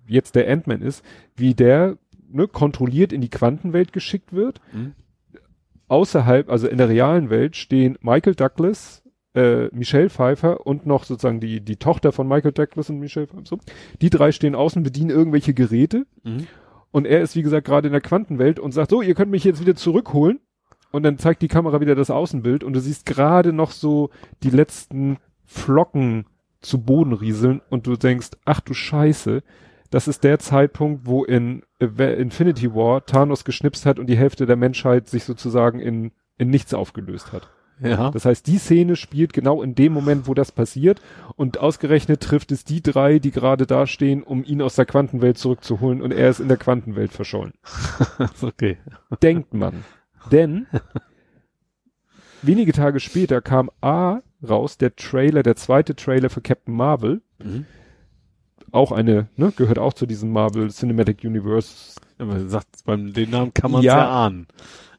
jetzt 0.08 0.36
der 0.36 0.52
Ant-Man 0.52 0.82
ist, 0.82 1.04
wie 1.36 1.54
der 1.54 1.98
ne, 2.30 2.48
kontrolliert 2.48 3.14
in 3.14 3.22
die 3.22 3.30
Quantenwelt 3.30 3.94
geschickt 3.94 4.34
wird. 4.34 4.60
Mhm. 4.74 4.94
Außerhalb, 5.88 6.50
also 6.50 6.68
in 6.68 6.78
der 6.78 6.90
realen 6.90 7.30
Welt, 7.30 7.56
stehen 7.56 7.98
Michael 8.02 8.36
Douglas, 8.36 9.04
äh, 9.36 9.68
Michelle 9.68 10.10
Pfeiffer 10.10 10.66
und 10.66 10.86
noch 10.86 11.04
sozusagen 11.04 11.40
die, 11.40 11.62
die 11.62 11.76
Tochter 11.76 12.12
von 12.12 12.28
Michael 12.28 12.54
Douglas 12.54 12.90
und 12.90 13.00
Michelle 13.00 13.28
Pfeiffer. 13.28 13.44
So. 13.46 13.60
Die 14.02 14.10
drei 14.10 14.32
stehen 14.32 14.56
außen, 14.56 14.84
bedienen 14.84 15.10
irgendwelche 15.10 15.54
Geräte 15.54 16.06
Mhm. 16.24 16.48
und 16.92 17.06
er 17.06 17.22
ist, 17.22 17.36
wie 17.36 17.44
gesagt, 17.44 17.68
gerade 17.68 17.88
in 17.88 17.92
der 17.92 18.02
Quantenwelt 18.02 18.60
und 18.60 18.72
sagt, 18.72 18.90
so, 18.92 19.02
ihr 19.02 19.14
könnt 19.14 19.32
mich 19.32 19.44
jetzt 19.44 19.62
wieder 19.62 19.76
zurückholen. 19.76 20.40
Und 20.92 21.04
dann 21.04 21.18
zeigt 21.18 21.42
die 21.42 21.50
Kamera 21.50 21.82
wieder 21.82 21.94
das 21.96 22.10
Außenbild 22.10 22.64
und 22.64 22.72
du 22.72 22.80
siehst 22.80 23.06
gerade 23.06 23.52
noch 23.52 23.72
so 23.72 24.12
die 24.44 24.50
letzten 24.50 25.18
Flocken 25.44 26.26
zu 26.62 26.82
Boden 26.82 27.12
rieseln 27.12 27.62
und 27.70 27.86
du 27.86 27.98
denkst, 27.98 28.30
ach 28.46 28.62
du 28.62 28.74
Scheiße, 28.74 29.44
das 29.96 30.10
ist 30.10 30.26
der 30.26 30.40
Zeitpunkt, 30.40 31.06
wo 31.06 31.24
in 31.24 31.64
Ave- 31.80 32.16
Infinity 32.16 32.76
War 32.76 33.06
Thanos 33.06 33.46
geschnipst 33.46 33.86
hat 33.86 33.98
und 33.98 34.08
die 34.08 34.18
Hälfte 34.18 34.46
der 34.46 34.58
Menschheit 34.58 35.08
sich 35.08 35.24
sozusagen 35.24 35.80
in, 35.80 36.12
in 36.38 36.50
nichts 36.50 36.74
aufgelöst 36.74 37.32
hat. 37.32 37.48
Ja. 37.80 38.12
Das 38.12 38.26
heißt, 38.26 38.46
die 38.46 38.58
Szene 38.58 38.98
spielt 38.98 39.32
genau 39.32 39.64
in 39.64 39.74
dem 39.74 39.94
Moment, 39.94 40.28
wo 40.28 40.34
das 40.34 40.52
passiert 40.52 41.02
und 41.38 41.60
ausgerechnet 41.60 42.20
trifft 42.20 42.52
es 42.52 42.66
die 42.66 42.82
drei, 42.84 43.20
die 43.20 43.32
gerade 43.32 43.66
da 43.66 43.88
stehen, 43.88 44.22
um 44.22 44.44
ihn 44.44 44.62
aus 44.62 44.76
der 44.76 44.86
Quantenwelt 44.86 45.38
zurückzuholen 45.38 46.02
und 46.02 46.12
er 46.12 46.30
ist 46.30 46.42
in 46.42 46.50
der 46.50 46.58
Quantenwelt 46.58 47.14
verschollen. 47.14 47.54
okay. 48.42 48.76
Denkt 49.24 49.54
man. 49.54 49.86
Denn 50.30 50.68
wenige 52.42 52.74
Tage 52.74 53.00
später 53.00 53.40
kam 53.40 53.72
A 53.80 54.20
raus, 54.46 54.78
der 54.78 54.94
Trailer, 54.98 55.42
der 55.42 55.56
zweite 55.56 55.96
Trailer 55.96 56.30
für 56.30 56.42
Captain 56.42 56.76
Marvel. 56.76 57.22
Mhm. 57.42 57.66
Auch 58.76 58.92
eine, 58.92 59.30
ne, 59.38 59.54
gehört 59.56 59.80
auch 59.80 59.94
zu 59.94 60.06
diesem 60.06 60.32
Marvel 60.32 60.70
Cinematic 60.70 61.24
Universe. 61.24 61.96
Ja, 62.20 62.26
man 62.26 62.50
sagt, 62.50 62.68
beim 62.86 63.14
den 63.14 63.30
Namen 63.30 63.54
kann 63.54 63.72
man 63.72 63.82
Ja. 63.84 63.98
ja 63.98 64.26
ahnen. 64.26 64.48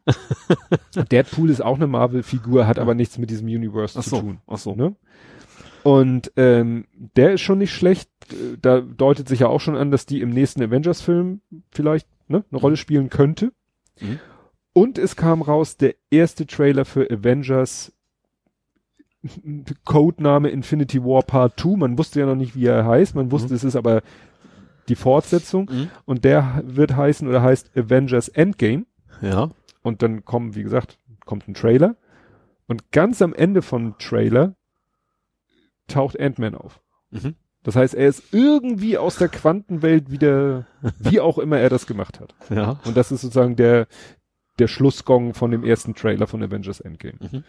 Deadpool 1.10 1.50
ist 1.50 1.60
auch 1.62 1.76
eine 1.76 1.86
Marvel-Figur, 1.86 2.66
hat 2.66 2.78
aber 2.78 2.94
nichts 2.94 3.18
mit 3.18 3.28
diesem 3.30 3.48
Universe 3.48 3.98
Ach 3.98 4.05
zu 4.05 4.10
so, 4.10 4.20
tun. 4.20 4.38
ach 4.46 4.58
so. 4.58 4.74
Ne? 4.74 4.94
Und 5.82 6.32
ähm, 6.36 6.86
der 7.16 7.34
ist 7.34 7.42
schon 7.42 7.58
nicht 7.58 7.72
schlecht. 7.72 8.08
Da 8.60 8.80
deutet 8.80 9.28
sich 9.28 9.40
ja 9.40 9.48
auch 9.48 9.60
schon 9.60 9.76
an, 9.76 9.90
dass 9.90 10.06
die 10.06 10.20
im 10.20 10.30
nächsten 10.30 10.62
Avengers-Film 10.62 11.40
vielleicht 11.70 12.08
ne, 12.28 12.44
eine 12.50 12.60
Rolle 12.60 12.76
spielen 12.76 13.10
könnte. 13.10 13.52
Mhm. 14.00 14.18
Und 14.72 14.98
es 14.98 15.16
kam 15.16 15.42
raus 15.42 15.76
der 15.76 15.94
erste 16.10 16.46
Trailer 16.46 16.84
für 16.84 17.10
Avengers 17.10 17.92
Codename 19.84 20.48
Infinity 20.48 21.02
War 21.02 21.22
Part 21.22 21.58
2. 21.60 21.76
Man 21.76 21.98
wusste 21.98 22.20
ja 22.20 22.26
noch 22.26 22.34
nicht, 22.34 22.55
wie 22.56 22.66
er 22.66 22.84
heißt. 22.86 23.14
Man 23.14 23.30
wusste, 23.30 23.50
Mhm. 23.50 23.56
es 23.56 23.64
ist 23.64 23.76
aber 23.76 24.02
die 24.88 24.96
Fortsetzung. 24.96 25.68
Mhm. 25.70 25.90
Und 26.05 26.24
der 26.24 26.62
wird 26.64 26.96
heißen 26.96 27.26
oder 27.28 27.42
heißt 27.42 27.76
Avengers 27.76 28.28
Endgame. 28.28 28.86
Ja. 29.20 29.50
Und 29.82 30.02
dann 30.02 30.24
kommen, 30.24 30.55
wie 30.55 30.62
gesagt, 30.62 30.98
kommt 31.24 31.48
ein 31.48 31.55
Trailer. 31.55 31.96
Und 32.66 32.90
ganz 32.92 33.22
am 33.22 33.32
Ende 33.34 33.62
vom 33.62 33.96
Trailer 33.98 34.55
taucht 35.88 36.18
Ant-Man 36.18 36.55
auf. 36.55 36.80
Mhm. 37.10 37.34
Das 37.62 37.74
heißt, 37.76 37.94
er 37.94 38.06
ist 38.08 38.32
irgendwie 38.32 38.96
aus 38.96 39.16
der 39.16 39.28
Quantenwelt 39.28 40.10
wieder, 40.10 40.66
wie 40.98 41.20
auch 41.20 41.38
immer 41.38 41.58
er 41.58 41.68
das 41.68 41.86
gemacht 41.86 42.20
hat. 42.20 42.34
Ja. 42.48 42.78
Und 42.84 42.96
das 42.96 43.10
ist 43.10 43.22
sozusagen 43.22 43.56
der, 43.56 43.86
der 44.58 44.68
Schlussgong 44.68 45.34
von 45.34 45.50
dem 45.50 45.64
ersten 45.64 45.94
Trailer 45.94 46.26
von 46.26 46.42
Avengers 46.42 46.80
Endgame. 46.80 47.18
Mhm. 47.20 47.44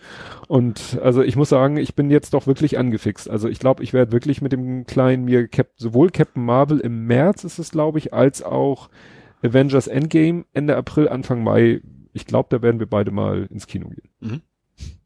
Und 0.47 0.99
also 1.01 1.21
ich 1.21 1.35
muss 1.35 1.49
sagen, 1.49 1.77
ich 1.77 1.95
bin 1.95 2.09
jetzt 2.09 2.33
doch 2.33 2.47
wirklich 2.47 2.77
angefixt. 2.77 3.29
Also 3.29 3.47
ich 3.47 3.59
glaube, 3.59 3.83
ich 3.83 3.93
werde 3.93 4.11
wirklich 4.11 4.41
mit 4.41 4.51
dem 4.51 4.85
kleinen 4.85 5.25
mir 5.25 5.47
Cap 5.47 5.69
sowohl 5.77 6.09
Captain 6.09 6.43
Marvel 6.43 6.79
im 6.79 7.05
März 7.05 7.43
ist 7.43 7.59
es, 7.59 7.71
glaube 7.71 7.99
ich, 7.99 8.13
als 8.13 8.43
auch 8.43 8.89
Avengers 9.41 9.87
Endgame 9.87 10.45
Ende 10.53 10.75
April, 10.75 11.07
Anfang 11.07 11.43
Mai. 11.43 11.81
Ich 12.13 12.25
glaube, 12.25 12.47
da 12.49 12.61
werden 12.61 12.79
wir 12.79 12.87
beide 12.87 13.11
mal 13.11 13.47
ins 13.49 13.67
Kino 13.67 13.89
gehen. 13.89 14.09
Mhm. 14.19 14.41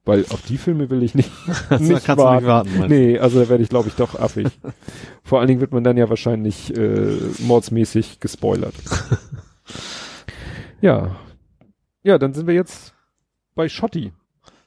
Weil 0.03 0.25
auf 0.30 0.41
die 0.41 0.57
Filme 0.57 0.89
will 0.89 1.03
ich 1.03 1.13
nicht, 1.13 1.31
nicht 1.69 1.81
du 1.81 1.93
nicht 1.93 2.07
warten. 2.17 2.88
Nee, 2.88 3.19
also 3.19 3.39
da 3.39 3.49
werde 3.49 3.63
ich, 3.63 3.69
glaube 3.69 3.88
ich, 3.88 3.95
doch 3.95 4.19
affig. 4.19 4.47
Vor 5.23 5.39
allen 5.39 5.47
Dingen 5.47 5.61
wird 5.61 5.73
man 5.73 5.83
dann 5.83 5.97
ja 5.97 6.09
wahrscheinlich 6.09 6.75
äh, 6.75 7.17
mordsmäßig 7.39 8.19
gespoilert. 8.19 8.73
ja. 10.81 11.15
Ja, 12.03 12.17
dann 12.17 12.33
sind 12.33 12.47
wir 12.47 12.53
jetzt 12.53 12.93
bei 13.55 13.69
Schotti. 13.69 14.11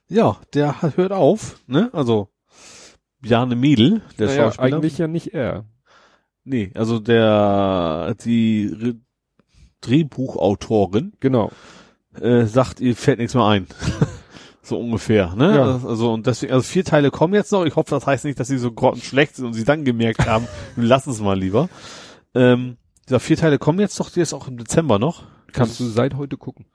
Ja, 0.09 0.39
der 0.53 0.83
hört 0.97 1.13
auf, 1.13 1.61
ne? 1.67 1.91
Also 1.93 2.29
Bjarne 3.21 3.57
Miedl, 3.57 4.03
der 4.19 4.27
Naja, 4.27 4.43
Schauspieler. 4.53 4.77
eigentlich 4.77 4.99
ja 4.99 5.09
nicht 5.09 5.29
er. 5.35 5.65
Nee, 6.45 6.71
also 6.75 6.99
der 6.99 8.15
die 8.25 8.67
Re 8.79 8.95
Drehbuchautorin 9.81 11.13
Genau. 11.21 11.51
äh, 12.21 12.45
sagt, 12.47 12.81
ihr 12.81 12.97
fällt 12.97 13.19
nichts 13.19 13.35
mehr 13.35 13.45
ein. 13.45 13.67
so 14.63 14.79
ungefähr, 14.79 15.35
ne? 15.35 15.57
Ja. 15.57 15.81
Also 15.87 16.13
und 16.13 16.27
deswegen, 16.27 16.53
also 16.53 16.63
vier 16.65 16.85
Teile 16.85 17.11
kommen 17.11 17.35
jetzt 17.35 17.53
noch. 17.53 17.65
Ich 17.65 17.77
hoffe, 17.77 17.91
das 17.91 18.07
heißt 18.07 18.25
nicht, 18.25 18.41
dass 18.41 18.49
sie 18.49 18.59
so 18.59 18.73
grottenschlecht 18.73 19.37
sind 19.37 19.47
und 19.47 19.53
sie 19.55 19.65
dann 19.65 19.85
gemerkt 19.85 20.27
haben, 20.27 20.47
wir 20.77 20.87
lassen 20.87 21.11
es 21.11 21.21
mal 21.21 21.39
lieber. 21.39 21.69
Ähm, 22.35 22.77
dieser 23.07 23.21
vier 23.21 23.37
Teile 23.37 23.59
kommen 23.59 23.81
jetzt 23.81 23.99
doch, 24.01 24.11
die 24.11 24.21
ist 24.21 24.33
auch 24.33 24.49
im 24.49 24.57
Dezember 24.57 24.99
noch. 24.99 25.25
Kannst 25.53 25.79
du 25.81 25.85
seit 25.85 26.15
heute 26.15 26.37
gucken. 26.37 26.67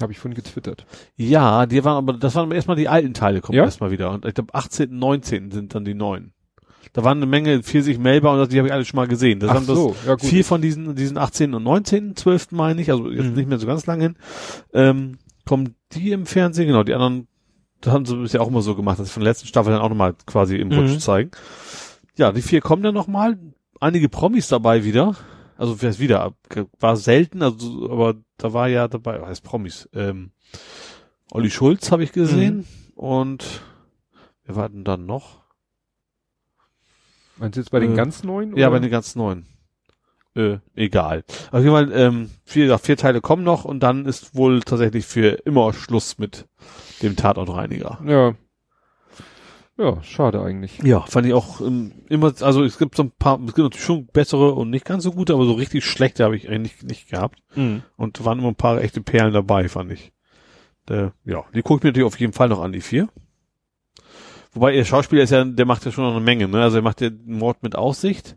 Habe 0.00 0.12
ich 0.12 0.18
vorhin 0.18 0.36
getwittert. 0.36 0.86
Ja, 1.16 1.66
die 1.66 1.82
waren 1.84 1.96
aber, 1.96 2.12
das 2.12 2.34
waren 2.36 2.44
aber 2.46 2.54
erstmal 2.54 2.76
die 2.76 2.88
alten 2.88 3.14
Teile, 3.14 3.40
kommen 3.40 3.56
Ja? 3.58 3.64
erstmal 3.64 3.90
wieder. 3.90 4.10
Und 4.12 4.24
ich 4.24 4.34
glaube 4.34 4.54
18., 4.54 4.96
19. 4.96 5.50
sind 5.50 5.74
dann 5.74 5.84
die 5.84 5.94
neuen. 5.94 6.32
Da 6.92 7.04
waren 7.04 7.18
eine 7.18 7.26
Menge 7.26 7.62
Pfirsich 7.62 7.98
Melba 7.98 8.32
und 8.40 8.52
die 8.52 8.58
habe 8.58 8.68
ich 8.68 8.72
alle 8.72 8.84
schon 8.84 8.96
mal 8.96 9.08
gesehen. 9.08 9.40
Das 9.40 9.50
Ach 9.50 9.56
das 9.56 9.66
so, 9.66 9.94
ja 10.06 10.14
gut. 10.14 10.22
vier 10.24 10.44
von 10.44 10.62
diesen, 10.62 10.94
diesen 10.94 11.18
18. 11.18 11.52
und 11.54 11.62
19. 11.64 12.16
12. 12.16 12.52
meine 12.52 12.80
ich, 12.80 12.90
also 12.90 13.10
jetzt 13.10 13.26
Mhm. 13.30 13.34
nicht 13.34 13.48
mehr 13.48 13.58
so 13.58 13.66
ganz 13.66 13.86
lang 13.86 14.00
hin, 14.00 14.16
ähm, 14.72 15.18
kommen 15.44 15.74
die 15.92 16.12
im 16.12 16.24
Fernsehen, 16.26 16.66
genau, 16.68 16.84
die 16.84 16.94
anderen, 16.94 17.26
das 17.80 17.92
haben 17.92 18.06
sie 18.06 18.16
bisher 18.16 18.40
auch 18.40 18.48
immer 18.48 18.62
so 18.62 18.74
gemacht, 18.74 18.98
dass 18.98 19.08
sie 19.08 19.12
von 19.12 19.22
der 19.22 19.30
letzten 19.32 19.48
Staffel 19.48 19.72
dann 19.72 19.82
auch 19.82 19.88
nochmal 19.88 20.14
quasi 20.26 20.56
im 20.56 20.70
Rutsch 20.72 20.94
Mhm. 20.94 20.98
zeigen. 21.00 21.30
Ja, 22.16 22.32
die 22.32 22.42
vier 22.42 22.60
kommen 22.60 22.82
dann 22.82 22.94
nochmal, 22.94 23.36
einige 23.80 24.08
Promis 24.08 24.48
dabei 24.48 24.84
wieder, 24.84 25.14
also 25.58 25.82
wer 25.82 25.90
ist 25.90 25.98
wieder, 25.98 26.32
war 26.80 26.96
selten, 26.96 27.42
also, 27.42 27.90
aber 27.90 28.14
da 28.38 28.52
war 28.54 28.68
ja 28.68 28.88
dabei, 28.88 29.20
was 29.20 29.28
heißt 29.28 29.44
Promis, 29.44 29.88
ähm, 29.92 30.30
Olli 31.30 31.50
Schulz 31.50 31.92
habe 31.92 32.04
ich 32.04 32.12
gesehen 32.12 32.64
und 32.94 33.60
wer 34.44 34.56
war 34.56 34.68
denn 34.70 34.84
dann 34.84 35.04
noch? 35.04 35.42
Meinst 37.36 37.56
du 37.56 37.60
jetzt 37.60 37.70
bei 37.70 37.80
den 37.80 37.92
Äh, 37.92 37.96
ganz 37.96 38.24
neuen? 38.24 38.56
Ja, 38.56 38.68
oder? 38.68 38.76
bei 38.76 38.80
den 38.80 38.90
ganz 38.90 39.14
neuen. 39.14 39.46
Äh, 40.34 40.58
egal. 40.74 41.24
Auf 41.50 41.60
jeden 41.60 41.72
Fall, 41.72 41.92
ähm, 41.92 42.30
vier, 42.44 42.78
vier 42.78 42.96
Teile 42.96 43.20
kommen 43.20 43.44
noch 43.44 43.64
und 43.64 43.80
dann 43.80 44.06
ist 44.06 44.34
wohl 44.36 44.60
tatsächlich 44.60 45.04
für 45.04 45.30
immer 45.44 45.72
Schluss 45.72 46.18
mit 46.18 46.46
dem 47.02 47.16
Tatortreiniger. 47.16 48.00
Ja. 48.06 48.34
Ja, 49.78 50.02
schade 50.02 50.42
eigentlich. 50.42 50.78
Ja, 50.82 51.02
fand 51.02 51.26
ich 51.26 51.32
auch 51.34 51.60
ähm, 51.60 51.92
immer, 52.08 52.32
also 52.40 52.64
es 52.64 52.78
gibt 52.78 52.96
so 52.96 53.04
ein 53.04 53.12
paar, 53.16 53.38
es 53.40 53.54
gibt 53.54 53.58
natürlich 53.58 53.84
schon 53.84 54.06
bessere 54.08 54.52
und 54.54 54.70
nicht 54.70 54.84
ganz 54.84 55.04
so 55.04 55.12
gute, 55.12 55.34
aber 55.34 55.44
so 55.44 55.52
richtig 55.52 55.84
schlechte 55.84 56.24
habe 56.24 56.36
ich 56.36 56.48
eigentlich 56.48 56.82
nicht 56.82 57.08
gehabt. 57.08 57.38
Mhm. 57.54 57.82
Und 57.96 58.24
waren 58.24 58.40
immer 58.40 58.48
ein 58.48 58.56
paar 58.56 58.80
echte 58.82 59.00
Perlen 59.00 59.32
dabei, 59.32 59.68
fand 59.68 59.92
ich. 59.92 60.12
Der, 60.88 61.12
ja, 61.24 61.44
die 61.54 61.62
gucke 61.62 61.78
ich 61.78 61.84
mir 61.84 61.90
natürlich 61.90 62.06
auf 62.06 62.18
jeden 62.18 62.32
Fall 62.32 62.48
noch 62.48 62.60
an, 62.60 62.72
die 62.72 62.80
vier. 62.80 63.08
Wobei 64.52 64.74
ihr 64.74 64.84
Schauspieler 64.84 65.22
ist 65.22 65.30
ja, 65.30 65.44
der 65.44 65.66
macht 65.66 65.84
ja 65.84 65.92
schon 65.92 66.04
noch 66.04 66.12
eine 66.16 66.24
Menge, 66.24 66.48
ne? 66.48 66.60
Also 66.62 66.78
er 66.78 66.82
macht 66.82 67.00
ja 67.00 67.10
den 67.10 67.38
Mord 67.38 67.62
mit 67.62 67.76
Aussicht. 67.76 68.36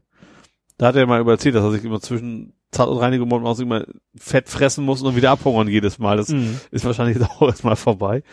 Da 0.77 0.87
hat 0.87 0.95
er 0.95 1.07
mal 1.07 1.21
über 1.21 1.31
erzählt, 1.31 1.55
dass 1.55 1.63
er 1.63 1.71
sich 1.71 1.83
immer 1.83 2.01
zwischen 2.01 2.53
Tatortreinigung 2.71 3.23
und 3.23 3.29
Mord 3.29 3.41
mit 3.41 3.49
Aussicht 3.49 3.65
immer 3.65 3.85
Fett 4.15 4.49
fressen 4.49 4.85
muss 4.85 5.01
und 5.01 5.15
wieder 5.15 5.31
abhungern 5.31 5.67
jedes 5.67 5.97
Mal. 5.97 6.17
Das 6.17 6.29
Mhm. 6.29 6.59
ist 6.69 6.85
wahrscheinlich 6.85 7.17
jetzt 7.17 7.29
auch 7.39 7.47
erstmal 7.47 7.75
vorbei. 7.77 8.23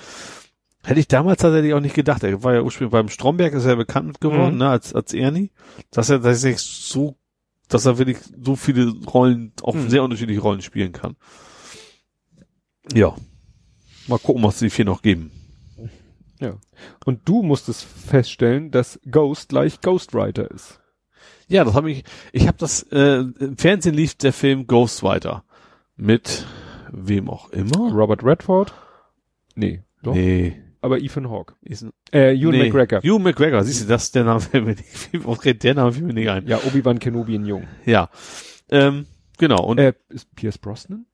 Hätte 0.89 1.01
ich 1.01 1.09
damals 1.09 1.43
tatsächlich 1.43 1.75
auch 1.75 1.81
nicht 1.81 1.95
gedacht. 1.95 2.23
Er 2.25 2.43
war 2.43 2.55
ja 2.55 2.63
ursprünglich 2.63 2.93
beim 2.93 3.11
Stromberg, 3.11 3.53
ist 3.53 3.65
er 3.65 3.71
ja 3.73 3.75
bekannt 3.77 4.23
geworden, 4.23 4.53
Mhm. 4.55 4.59
ne, 4.61 4.69
als, 4.71 4.95
als 4.95 5.13
Ernie. 5.13 5.51
Dass 5.91 6.09
er, 6.09 6.19
dass 6.19 6.43
er 6.43 6.53
sich 6.53 6.59
so, 6.61 7.15
dass 7.69 7.85
er 7.85 7.99
wirklich 7.99 8.17
so 8.43 8.57
viele 8.57 8.95
Rollen, 9.07 9.53
auch 9.63 9.75
Mhm. 9.75 9.91
sehr 9.91 10.03
unterschiedliche 10.03 10.41
Rollen 10.41 10.63
spielen 10.63 10.93
kann. 10.93 11.17
Ja. 12.95 13.15
Mal 14.07 14.19
gucken, 14.19 14.43
was 14.43 14.59
die 14.61 14.71
vier 14.71 14.87
noch 14.87 15.03
geben. 15.03 15.31
Ja. 16.41 16.55
Und 17.05 17.29
du 17.29 17.43
musstest 17.43 17.85
feststellen, 17.85 18.71
dass 18.71 18.99
Ghost 19.11 19.51
gleich 19.51 19.81
Ghostwriter 19.83 20.51
ist. 20.51 20.81
Ja, 21.49 21.65
das 21.65 21.75
habe 21.75 21.91
ich, 21.91 22.05
ich 22.33 22.47
habe 22.47 22.57
das, 22.57 22.83
äh, 22.93 23.25
im 23.41 23.59
Fernsehen 23.59 23.95
lief 23.95 24.15
der 24.15 24.33
Film 24.33 24.67
Ghostwriter. 24.67 25.45
Mit 25.97 26.47
wem 26.91 27.29
auch 27.29 27.51
immer. 27.51 27.93
Robert 27.93 28.25
Redford? 28.25 28.73
Nee, 29.55 29.83
doch. 30.03 30.15
Nee. 30.15 30.63
Aber 30.81 31.01
Ethan 31.01 31.31
Hawke. 31.31 31.55
Ist 31.63 31.83
ein, 31.83 31.93
Äh, 32.13 32.35
Ewan 32.35 32.53
nee. 32.53 32.65
McGregor. 32.65 33.05
Ewan 33.05 33.23
McGregor, 33.23 33.65
siehst 33.65 33.83
du, 33.83 33.89
das, 33.89 34.13
der 34.13 34.25
Name 34.25 34.41
der 34.53 35.75
Name 35.75 35.93
fällt 35.93 36.07
mir 36.07 36.15
nicht 36.15 36.29
ein. 36.29 36.47
Ja, 36.47 36.59
Obi-Wan 36.59 36.99
Kenobi 36.99 37.35
in 37.35 37.47
Jung. 37.47 37.65
Ja. 37.85 38.11
Ähm, 38.71 39.07
genau, 39.39 39.65
und 39.65 39.79
Äh, 39.79 39.95
ist 40.09 40.35
Pierce 40.35 40.59
Brosnan? 40.59 41.07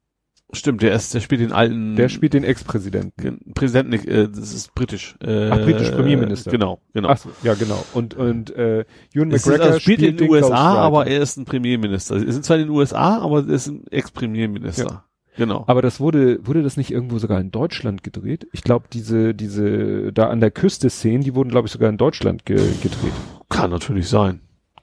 stimmt, 0.52 0.82
der 0.82 0.92
ist, 0.94 1.14
der 1.14 1.20
spielt 1.20 1.40
den 1.40 1.52
alten 1.52 1.96
Der 1.96 2.08
spielt 2.08 2.34
den 2.34 2.44
Ex-Präsidenten. 2.44 3.52
Präsidenten, 3.54 3.92
äh, 4.08 4.28
das 4.28 4.54
ist 4.54 4.74
britisch. 4.74 5.16
Äh, 5.20 5.48
Ach, 5.50 5.58
britisch 5.58 5.90
Premierminister. 5.90 6.50
Genau, 6.50 6.80
genau. 6.92 7.08
Ach 7.08 7.18
so, 7.18 7.30
ja, 7.42 7.54
genau. 7.54 7.84
Und, 7.92 8.14
und 8.14 8.54
äh, 8.54 8.84
Ewan 9.14 9.30
ist, 9.30 9.46
McGregor 9.46 9.66
also 9.66 9.80
spielt 9.80 10.02
in 10.02 10.16
den 10.16 10.30
USA, 10.30 10.74
aber 10.76 11.06
er 11.06 11.20
ist 11.20 11.36
ein 11.36 11.44
Premierminister. 11.44 12.16
Er 12.16 12.24
ist 12.26 12.44
zwar 12.44 12.56
in 12.56 12.64
den 12.64 12.70
USA, 12.70 13.18
aber 13.18 13.40
er 13.40 13.48
ist 13.54 13.66
ein 13.66 13.86
Ex-Premierminister. 13.88 15.04
Genau. 15.36 15.64
Aber 15.66 15.82
das 15.82 15.98
wurde, 15.98 16.46
wurde 16.46 16.62
das 16.62 16.76
nicht 16.76 16.90
irgendwo 16.90 17.18
sogar 17.18 17.40
in 17.40 17.50
Deutschland 17.50 18.02
gedreht? 18.04 18.46
Ich 18.52 18.62
glaube, 18.62 18.86
diese, 18.92 19.34
diese, 19.34 20.12
da 20.12 20.28
an 20.28 20.40
der 20.40 20.50
Küste 20.50 20.90
Szenen, 20.90 21.22
die 21.22 21.34
wurden, 21.34 21.50
glaube 21.50 21.66
ich, 21.66 21.72
sogar 21.72 21.88
in 21.90 21.96
Deutschland 21.96 22.46
ge 22.46 22.56
gedreht. 22.82 23.12
Kann 23.48 23.70
natürlich 23.70 24.08
sein. 24.08 24.40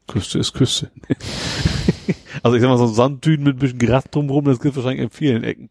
Küste 0.08 0.40
ist 0.40 0.54
Küste. 0.54 0.92
also 2.44 2.56
ich 2.56 2.62
sag 2.62 2.70
mal, 2.70 2.78
so 2.78 2.88
Sanddünen 2.88 3.44
mit 3.44 3.56
ein 3.56 3.60
bisschen 3.60 3.80
Gras 3.80 4.04
drumherum, 4.12 4.46
das 4.46 4.60
gibt 4.60 4.76
wahrscheinlich 4.76 5.04
in 5.04 5.10
vielen 5.10 5.44
Ecken. 5.44 5.70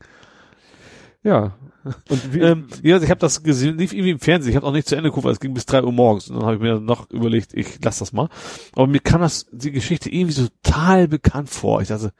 Ja. 1.22 1.56
Und 2.08 2.34
wie, 2.34 2.40
Ähm, 2.40 2.66
ja, 2.82 2.94
also 2.94 3.04
ich 3.04 3.10
habe 3.10 3.20
das 3.20 3.42
gesehen, 3.42 3.76
lief 3.76 3.92
irgendwie 3.92 4.10
im 4.10 4.18
Fernsehen, 4.18 4.50
ich 4.50 4.56
habe 4.56 4.66
auch 4.66 4.72
nicht 4.72 4.88
zu 4.88 4.96
Ende 4.96 5.10
geguckt, 5.10 5.24
weil 5.24 5.32
es 5.32 5.40
ging 5.40 5.54
bis 5.54 5.66
drei 5.66 5.82
Uhr 5.82 5.92
morgens. 5.92 6.28
Und 6.28 6.36
dann 6.36 6.44
habe 6.44 6.56
ich 6.56 6.62
mir 6.62 6.80
noch 6.80 7.10
überlegt, 7.10 7.52
ich 7.52 7.78
lass 7.82 7.98
das 7.98 8.12
mal. 8.12 8.28
Aber 8.72 8.86
mir 8.86 9.00
kam 9.00 9.20
das, 9.20 9.46
die 9.52 9.72
Geschichte 9.72 10.10
irgendwie 10.10 10.32
so 10.32 10.48
total 10.62 11.08
bekannt 11.08 11.50
vor. 11.50 11.82
Ich 11.82 11.88
dachte, 11.88 12.12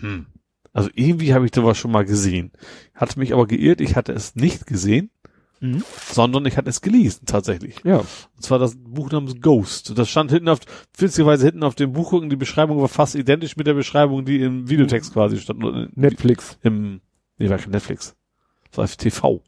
hm, 0.00 0.26
also 0.72 0.90
irgendwie 0.94 1.34
habe 1.34 1.44
ich 1.46 1.54
sowas 1.54 1.76
schon 1.78 1.90
mal 1.92 2.04
gesehen. 2.04 2.52
Hatte 2.94 3.18
mich 3.18 3.32
aber 3.32 3.46
geirrt, 3.46 3.80
ich 3.80 3.96
hatte 3.96 4.12
es 4.12 4.34
nicht 4.36 4.66
gesehen, 4.66 5.10
Mhm. 5.60 5.84
sondern 6.10 6.44
ich 6.46 6.56
hatte 6.56 6.70
es 6.70 6.80
gelesen, 6.80 7.24
tatsächlich. 7.26 7.76
ja. 7.84 7.98
Und 7.98 8.08
zwar 8.40 8.58
das 8.58 8.74
Buch 8.76 9.10
namens 9.12 9.40
Ghost. 9.40 9.96
Das 9.96 10.08
stand 10.10 10.32
hinten 10.32 10.48
auf, 10.48 10.58
witzigerweise 10.96 11.46
hinten 11.46 11.62
auf 11.62 11.76
dem 11.76 11.92
Buchrücken, 11.92 12.30
die 12.30 12.36
Beschreibung 12.36 12.80
war 12.80 12.88
fast 12.88 13.14
identisch 13.14 13.56
mit 13.56 13.68
der 13.68 13.74
Beschreibung, 13.74 14.24
die 14.24 14.40
im 14.42 14.68
Videotext 14.68 15.12
quasi 15.12 15.38
stand. 15.38 15.62
In- 15.62 15.88
Netflix. 15.94 16.58
Im, 16.62 17.00
nee, 17.38 17.48
war 17.48 17.58
kein 17.58 17.70
Netflix. 17.70 18.16
Das 18.72 18.78
war 18.78 18.88
TV. 18.88 19.40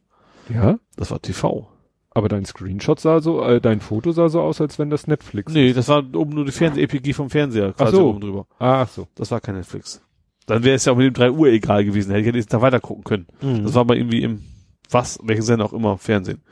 Ja. 0.50 0.78
Das 0.96 1.10
war 1.10 1.20
TV. 1.20 1.68
Aber 2.10 2.28
dein 2.28 2.44
Screenshot 2.44 3.00
sah 3.00 3.20
so, 3.20 3.42
äh, 3.42 3.60
dein 3.60 3.80
Foto 3.80 4.12
sah 4.12 4.28
so 4.28 4.40
aus, 4.40 4.60
als 4.60 4.78
wenn 4.78 4.90
das 4.90 5.08
Netflix 5.08 5.52
Nee, 5.52 5.72
das 5.72 5.88
war 5.88 5.98
oben 6.14 6.32
nur 6.34 6.44
die 6.44 6.52
Fernseh-EPG 6.52 7.12
vom 7.12 7.28
Fernseher 7.28 7.72
quasi 7.72 7.92
Ach 7.92 7.98
so. 7.98 8.08
oben 8.10 8.20
drüber. 8.20 8.46
Ach 8.60 8.88
so. 8.88 9.08
Das 9.16 9.32
war 9.32 9.40
kein 9.40 9.56
Netflix. 9.56 10.00
Dann 10.47 10.62
wäre 10.64 10.76
es 10.76 10.84
ja 10.84 10.92
auch 10.92 10.97
mit 10.97 11.06
dem 11.06 11.14
3 11.14 11.31
Uhr 11.31 11.48
egal 11.48 11.84
gewesen, 11.84 12.12
hätte 12.12 12.28
ich 12.28 12.34
jetzt 12.36 12.52
da 12.52 12.60
weiter 12.60 12.81
gucken 12.81 13.05
können. 13.05 13.26
Mhm. 13.40 13.64
Das 13.64 13.74
war 13.74 13.81
aber 13.82 13.97
irgendwie 13.97 14.23
im 14.23 14.42
was, 14.90 15.18
welchen 15.23 15.42
Sender 15.42 15.64
auch 15.64 15.73
immer, 15.73 15.97
Fernsehen. 15.98 16.42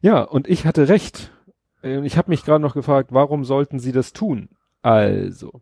Ja, 0.00 0.22
und 0.22 0.48
ich 0.48 0.64
hatte 0.64 0.88
recht. 0.88 1.32
Äh, 1.82 2.04
Ich 2.06 2.16
habe 2.16 2.30
mich 2.30 2.44
gerade 2.44 2.62
noch 2.62 2.74
gefragt, 2.74 3.10
warum 3.12 3.44
sollten 3.44 3.80
sie 3.80 3.92
das 3.92 4.12
tun? 4.12 4.48
Also, 4.80 5.60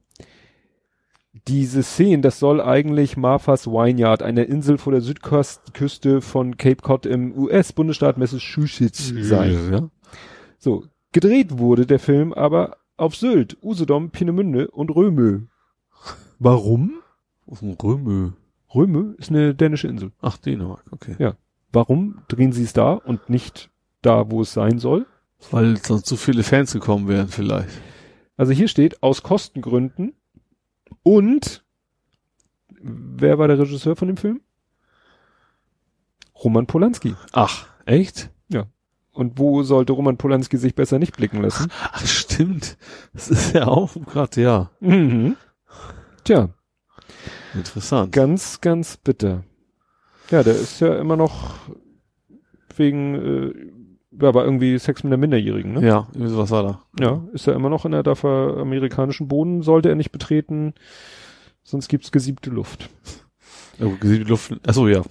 diese 1.49 1.83
Szene, 1.83 2.23
das 2.23 2.39
soll 2.39 2.61
eigentlich 2.61 3.17
Martha's 3.17 3.67
Vineyard, 3.67 4.23
eine 4.23 4.45
Insel 4.45 4.79
vor 4.79 4.93
der 4.93 5.01
Südküste 5.01 6.21
von 6.21 6.57
Cape 6.59 6.83
Cod 6.83 7.07
im 7.07 7.37
US-Bundesstaat 7.37 8.19
Massachusetts 8.19 9.13
sein. 9.21 9.73
Ja. 9.73 9.89
So, 10.59 10.85
gedreht 11.13 11.59
wurde 11.59 11.87
der 11.87 11.99
Film 11.99 12.33
aber 12.33 12.77
auf 12.97 13.17
Sylt, 13.17 13.57
Usedom, 13.63 14.11
Peenemünde 14.11 14.71
und 14.71 14.91
Römö. 14.95 15.43
Warum? 16.39 16.95
Auf 17.47 17.61
dem 17.61 17.73
Römö. 17.73 18.31
Römö 18.75 19.15
ist 19.19 19.31
eine 19.31 19.55
dänische 19.55 19.89
Insel. 19.89 20.13
Ach, 20.21 20.37
Dänemark, 20.39 20.85
okay. 20.91 21.17
Ja. 21.19 21.37
Warum 21.73 22.23
drehen 22.29 22.53
sie 22.53 22.65
es 22.65 22.73
da 22.73 22.95
und 22.95 23.31
nicht 23.31 23.71
da, 24.03 24.31
wo 24.31 24.43
es 24.43 24.53
sein 24.53 24.79
soll? 24.79 25.07
Weil 25.51 25.77
sonst 25.77 26.07
zu 26.07 26.17
viele 26.17 26.43
Fans 26.43 26.73
gekommen 26.73 27.09
wären 27.09 27.29
vielleicht. 27.29 27.81
Also 28.37 28.53
hier 28.53 28.69
steht, 28.69 29.03
aus 29.03 29.23
Kostengründen 29.23 30.15
und 31.03 31.65
wer 32.81 33.39
war 33.39 33.49
der 33.49 33.59
Regisseur 33.59 33.97
von 33.97 34.09
dem 34.09 34.17
Film? 34.17 34.41
Roman 36.43 36.67
Polanski. 36.67 37.15
Ach, 37.33 37.67
echt? 37.87 38.31
Und 39.17 39.39
wo 39.39 39.63
sollte 39.63 39.95
Roman 39.95 40.19
Polanski 40.19 40.59
sich 40.59 40.75
besser 40.75 40.99
nicht 40.99 41.17
blicken 41.17 41.41
lassen? 41.41 41.73
Ach, 41.91 42.05
stimmt. 42.05 42.77
Das 43.15 43.31
ist 43.31 43.55
ja 43.55 43.67
auch 43.67 43.95
gerade, 44.05 44.43
ja. 44.43 44.71
Mhm. 44.81 45.37
Tja, 46.27 46.49
Interessant. 47.55 48.13
ganz, 48.13 48.61
ganz 48.61 48.97
bitter. 48.97 49.45
Ja, 50.31 50.43
der 50.43 50.55
ist 50.55 50.81
ja 50.81 50.99
immer 50.99 51.17
noch 51.17 51.55
wegen, 52.77 53.15
äh, 53.15 54.25
ja, 54.25 54.35
war 54.35 54.45
irgendwie 54.45 54.79
Sex 54.79 55.05
mit 55.05 55.13
einer 55.13 55.21
Minderjährigen, 55.21 55.75
ne? 55.75 55.87
Ja, 55.87 56.09
irgendwie 56.13 56.33
sowas 56.33 56.51
war 56.51 56.63
da. 56.63 56.83
Ja, 56.99 57.23
ist 57.33 57.47
er 57.47 57.55
immer 57.55 57.71
noch 57.71 57.85
in 57.85 57.93
der 57.93 58.03
dafür 58.03 58.59
amerikanischen 58.59 59.29
Boden, 59.29 59.63
sollte 59.63 59.89
er 59.89 59.95
nicht 59.95 60.11
betreten, 60.11 60.75
sonst 61.63 61.89
gibt's 61.89 62.11
gesiebte 62.11 62.51
Luft. 62.51 62.91
Oh, 63.81 63.91
gesehen 64.01 64.25
die 64.25 64.31
Luft. 64.31 64.53
Achso, 64.67 64.89
ja. 64.89 65.03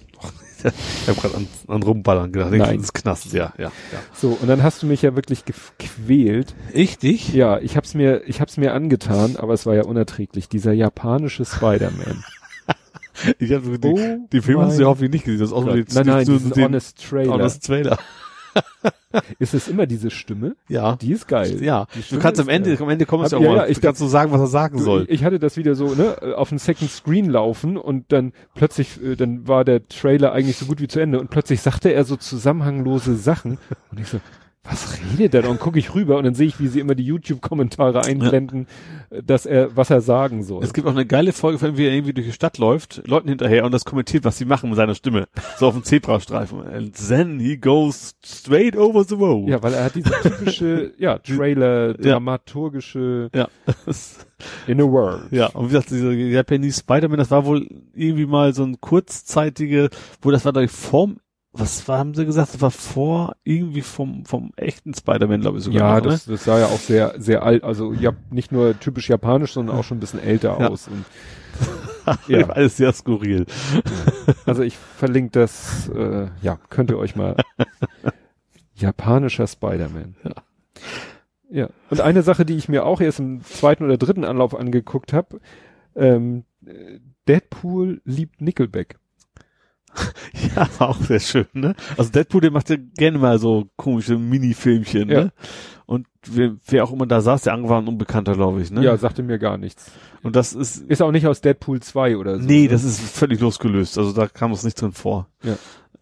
Ich 1.02 1.08
habe 1.08 1.20
gerade 1.20 1.34
an, 1.36 1.48
an 1.68 1.82
Rumballern 1.82 2.32
gedacht. 2.32 2.52
Nein. 2.52 2.80
Das 2.80 2.92
Knast, 2.92 3.32
ja, 3.32 3.52
ja, 3.58 3.64
ja. 3.64 3.70
So, 4.12 4.36
und 4.40 4.48
dann 4.48 4.62
hast 4.62 4.82
du 4.82 4.86
mich 4.86 5.02
ja 5.02 5.14
wirklich 5.14 5.44
gequält. 5.44 6.54
Ich 6.72 6.98
dich? 6.98 7.32
Ja, 7.32 7.58
ich 7.58 7.76
hab's 7.76 7.94
mir, 7.94 8.22
ich 8.26 8.40
hab's 8.40 8.56
mir 8.56 8.72
angetan, 8.72 9.36
aber 9.36 9.54
es 9.54 9.66
war 9.66 9.74
ja 9.74 9.84
unerträglich. 9.84 10.48
Dieser 10.48 10.72
japanische 10.72 11.44
Spider-Man. 11.44 12.24
Ich 13.38 13.50
habe 13.50 13.78
die, 13.78 13.88
Oh 13.88 14.28
die 14.30 14.42
Filme 14.42 14.66
hast 14.66 14.76
du 14.76 14.82
ja 14.82 14.88
hoffentlich 14.88 15.10
nicht 15.10 15.24
gesehen. 15.24 15.40
Das 15.40 15.48
ist 15.48 15.54
auch 15.54 15.64
nein, 15.64 15.86
nein, 16.04 16.26
die, 16.26 16.32
diesen 16.32 16.50
den, 16.50 16.64
Honest 16.64 17.02
Trailer. 17.02 17.32
Honest 17.32 17.64
Trailer. 17.64 17.98
Ist 19.38 19.54
es 19.54 19.68
immer 19.68 19.86
diese 19.86 20.10
Stimme? 20.10 20.56
Ja. 20.68 20.96
Die 20.96 21.12
ist 21.12 21.26
geil. 21.26 21.62
Ja. 21.62 21.86
Du 22.10 22.18
kannst 22.18 22.40
am 22.40 22.48
Ende, 22.48 22.70
geil. 22.70 22.82
am 22.82 22.90
Ende 22.90 23.06
kommst 23.06 23.32
du 23.32 23.38
auch 23.38 23.40
ja, 23.40 23.48
mal, 23.48 23.56
ja, 23.56 23.66
ich 23.66 23.78
du 23.78 23.86
kannst 23.86 23.98
so 23.98 24.08
sagen, 24.08 24.32
was 24.32 24.40
er 24.40 24.46
sagen 24.46 24.78
Du, 24.78 24.84
soll. 24.84 25.06
Ich 25.08 25.24
hatte 25.24 25.38
das 25.38 25.56
wieder 25.56 25.74
so, 25.74 25.94
ne, 25.94 26.36
auf 26.36 26.50
dem 26.50 26.58
Second 26.58 26.90
Screen 26.90 27.30
laufen 27.30 27.76
und 27.76 28.12
dann 28.12 28.32
plötzlich, 28.54 29.02
äh, 29.02 29.16
dann 29.16 29.48
war 29.48 29.64
der 29.64 29.86
Trailer 29.88 30.32
eigentlich 30.32 30.56
so 30.56 30.66
gut 30.66 30.80
wie 30.80 30.88
zu 30.88 31.00
Ende 31.00 31.18
und 31.20 31.30
plötzlich 31.30 31.60
sagte 31.60 31.92
er 31.92 32.04
so 32.04 32.16
zusammenhanglose 32.16 33.16
Sachen 33.16 33.58
und 33.90 34.00
ich 34.00 34.08
so, 34.08 34.20
was 34.68 34.98
redet 34.98 35.34
er 35.34 35.42
da? 35.42 35.48
Und 35.48 35.60
gucke 35.60 35.78
ich 35.78 35.94
rüber 35.94 36.18
und 36.18 36.24
dann 36.24 36.34
sehe 36.34 36.48
ich, 36.48 36.58
wie 36.60 36.66
sie 36.66 36.80
immer 36.80 36.94
die 36.94 37.04
YouTube-Kommentare 37.04 38.04
einblenden, 38.04 38.62
äh, 38.64 38.66
dass 39.10 39.46
er, 39.46 39.76
was 39.76 39.90
er 39.90 40.00
sagen 40.00 40.42
soll. 40.42 40.62
Es 40.62 40.72
gibt 40.72 40.86
auch 40.86 40.92
eine 40.92 41.06
geile 41.06 41.32
Folge, 41.32 41.58
von 41.58 41.70
ihm, 41.70 41.76
wie 41.76 41.86
er 41.86 41.92
irgendwie 41.92 42.12
durch 42.12 42.26
die 42.26 42.32
Stadt 42.32 42.58
läuft, 42.58 43.02
Leuten 43.06 43.28
hinterher 43.28 43.64
und 43.64 43.72
das 43.72 43.84
kommentiert, 43.84 44.24
was 44.24 44.38
sie 44.38 44.44
machen 44.44 44.70
mit 44.70 44.76
seiner 44.76 44.94
Stimme. 44.94 45.26
So 45.58 45.66
auf 45.68 45.74
dem 45.74 45.84
Zebrastreifen. 45.84 46.66
And 46.66 46.94
then 47.08 47.38
he 47.38 47.56
goes 47.56 48.14
straight 48.24 48.76
over 48.76 49.04
the 49.04 49.14
road. 49.14 49.48
ja, 49.48 49.62
weil 49.62 49.74
er 49.74 49.84
hat 49.84 49.94
diese 49.94 50.10
typische, 50.22 50.92
ja, 50.98 51.18
Trailer, 51.18 51.94
dramaturgische 51.94 53.30
Ja. 53.34 53.48
In 54.66 54.80
a 54.80 54.84
World. 54.84 55.32
Ja, 55.32 55.46
und 55.48 55.66
wie 55.66 55.72
gesagt, 55.72 55.90
dieser 55.90 56.12
Japanese 56.12 56.80
Spider-Man, 56.80 57.18
das 57.18 57.30
war 57.30 57.46
wohl 57.46 57.66
irgendwie 57.94 58.26
mal 58.26 58.52
so 58.52 58.64
ein 58.64 58.80
kurzzeitige, 58.80 59.88
wo 60.20 60.30
das 60.30 60.44
war 60.44 60.54
ich 60.56 60.70
vorm, 60.70 61.18
was 61.58 61.86
war, 61.88 61.98
haben 61.98 62.14
sie 62.14 62.26
gesagt, 62.26 62.54
das 62.54 62.60
war 62.60 62.70
vor, 62.70 63.36
irgendwie 63.44 63.82
vom, 63.82 64.24
vom 64.24 64.52
echten 64.56 64.94
Spider-Man, 64.94 65.40
glaube 65.40 65.58
ich 65.58 65.64
sogar. 65.64 65.80
Ja, 65.80 65.96
noch, 65.96 66.04
ne? 66.04 66.10
das, 66.12 66.24
das 66.26 66.44
sah 66.44 66.58
ja 66.58 66.66
auch 66.66 66.78
sehr, 66.78 67.14
sehr 67.18 67.42
alt, 67.42 67.64
also 67.64 67.92
ja, 67.92 68.12
nicht 68.30 68.52
nur 68.52 68.78
typisch 68.78 69.08
japanisch, 69.08 69.52
sondern 69.52 69.76
auch 69.76 69.84
schon 69.84 69.98
ein 69.98 70.00
bisschen 70.00 70.22
älter 70.22 70.58
Ja. 70.60 70.68
aus. 70.68 70.88
Und, 70.88 71.04
ja. 72.28 72.48
alles 72.48 72.76
sehr 72.76 72.92
skurril. 72.92 73.46
also 74.44 74.62
ich 74.62 74.76
verlinke 74.76 75.30
das, 75.32 75.88
äh, 75.88 76.28
ja, 76.42 76.58
könnt 76.68 76.90
ihr 76.90 76.98
euch 76.98 77.16
mal. 77.16 77.36
Japanischer 78.74 79.46
Spider-Man. 79.46 80.16
Ja. 80.24 80.32
Ja. 81.48 81.68
Und 81.90 82.00
eine 82.00 82.22
Sache, 82.22 82.44
die 82.44 82.56
ich 82.56 82.68
mir 82.68 82.84
auch 82.84 83.00
erst 83.00 83.20
im 83.20 83.42
zweiten 83.42 83.84
oder 83.84 83.96
dritten 83.96 84.24
Anlauf 84.24 84.54
angeguckt 84.54 85.12
habe, 85.12 85.40
ähm, 85.94 86.44
äh, 86.66 86.98
Deadpool 87.28 88.00
liebt 88.04 88.40
Nickelback. 88.40 88.98
Ja, 90.56 90.68
war 90.78 90.90
auch 90.90 91.00
sehr 91.00 91.20
schön, 91.20 91.46
ne? 91.52 91.74
Also 91.96 92.10
Deadpool, 92.10 92.40
der 92.40 92.50
macht 92.50 92.70
ja 92.70 92.76
gerne 92.96 93.18
mal 93.18 93.38
so 93.38 93.68
komische 93.76 94.16
Mini-Filmchen, 94.18 95.08
Ja. 95.08 95.24
ne? 95.24 95.32
Und 95.86 96.06
wer, 96.28 96.56
wer 96.66 96.82
auch 96.84 96.92
immer 96.92 97.06
da 97.06 97.20
saß, 97.20 97.42
der 97.42 97.52
war 97.68 97.80
ein 97.80 97.86
Unbekannter, 97.88 98.34
glaube 98.34 98.60
ich, 98.60 98.70
ne? 98.70 98.82
Ja, 98.82 98.96
sagte 98.96 99.22
mir 99.22 99.38
gar 99.38 99.56
nichts. 99.56 99.90
Und 100.22 100.34
das 100.34 100.52
ist, 100.52 100.78
Ist 100.88 101.00
auch 101.02 101.12
nicht 101.12 101.26
aus 101.28 101.40
Deadpool 101.40 101.80
2 101.80 102.16
oder 102.16 102.38
so. 102.40 102.44
nee, 102.44 102.62
ne? 102.64 102.68
das 102.68 102.82
ist 102.84 103.00
völlig 103.00 103.40
losgelöst. 103.40 103.96
Also 103.96 104.12
da 104.12 104.26
kam 104.26 104.50
es 104.52 104.64
nicht 104.64 104.80
drin 104.80 104.90
vor. 104.92 105.28
Ja. 105.44 105.52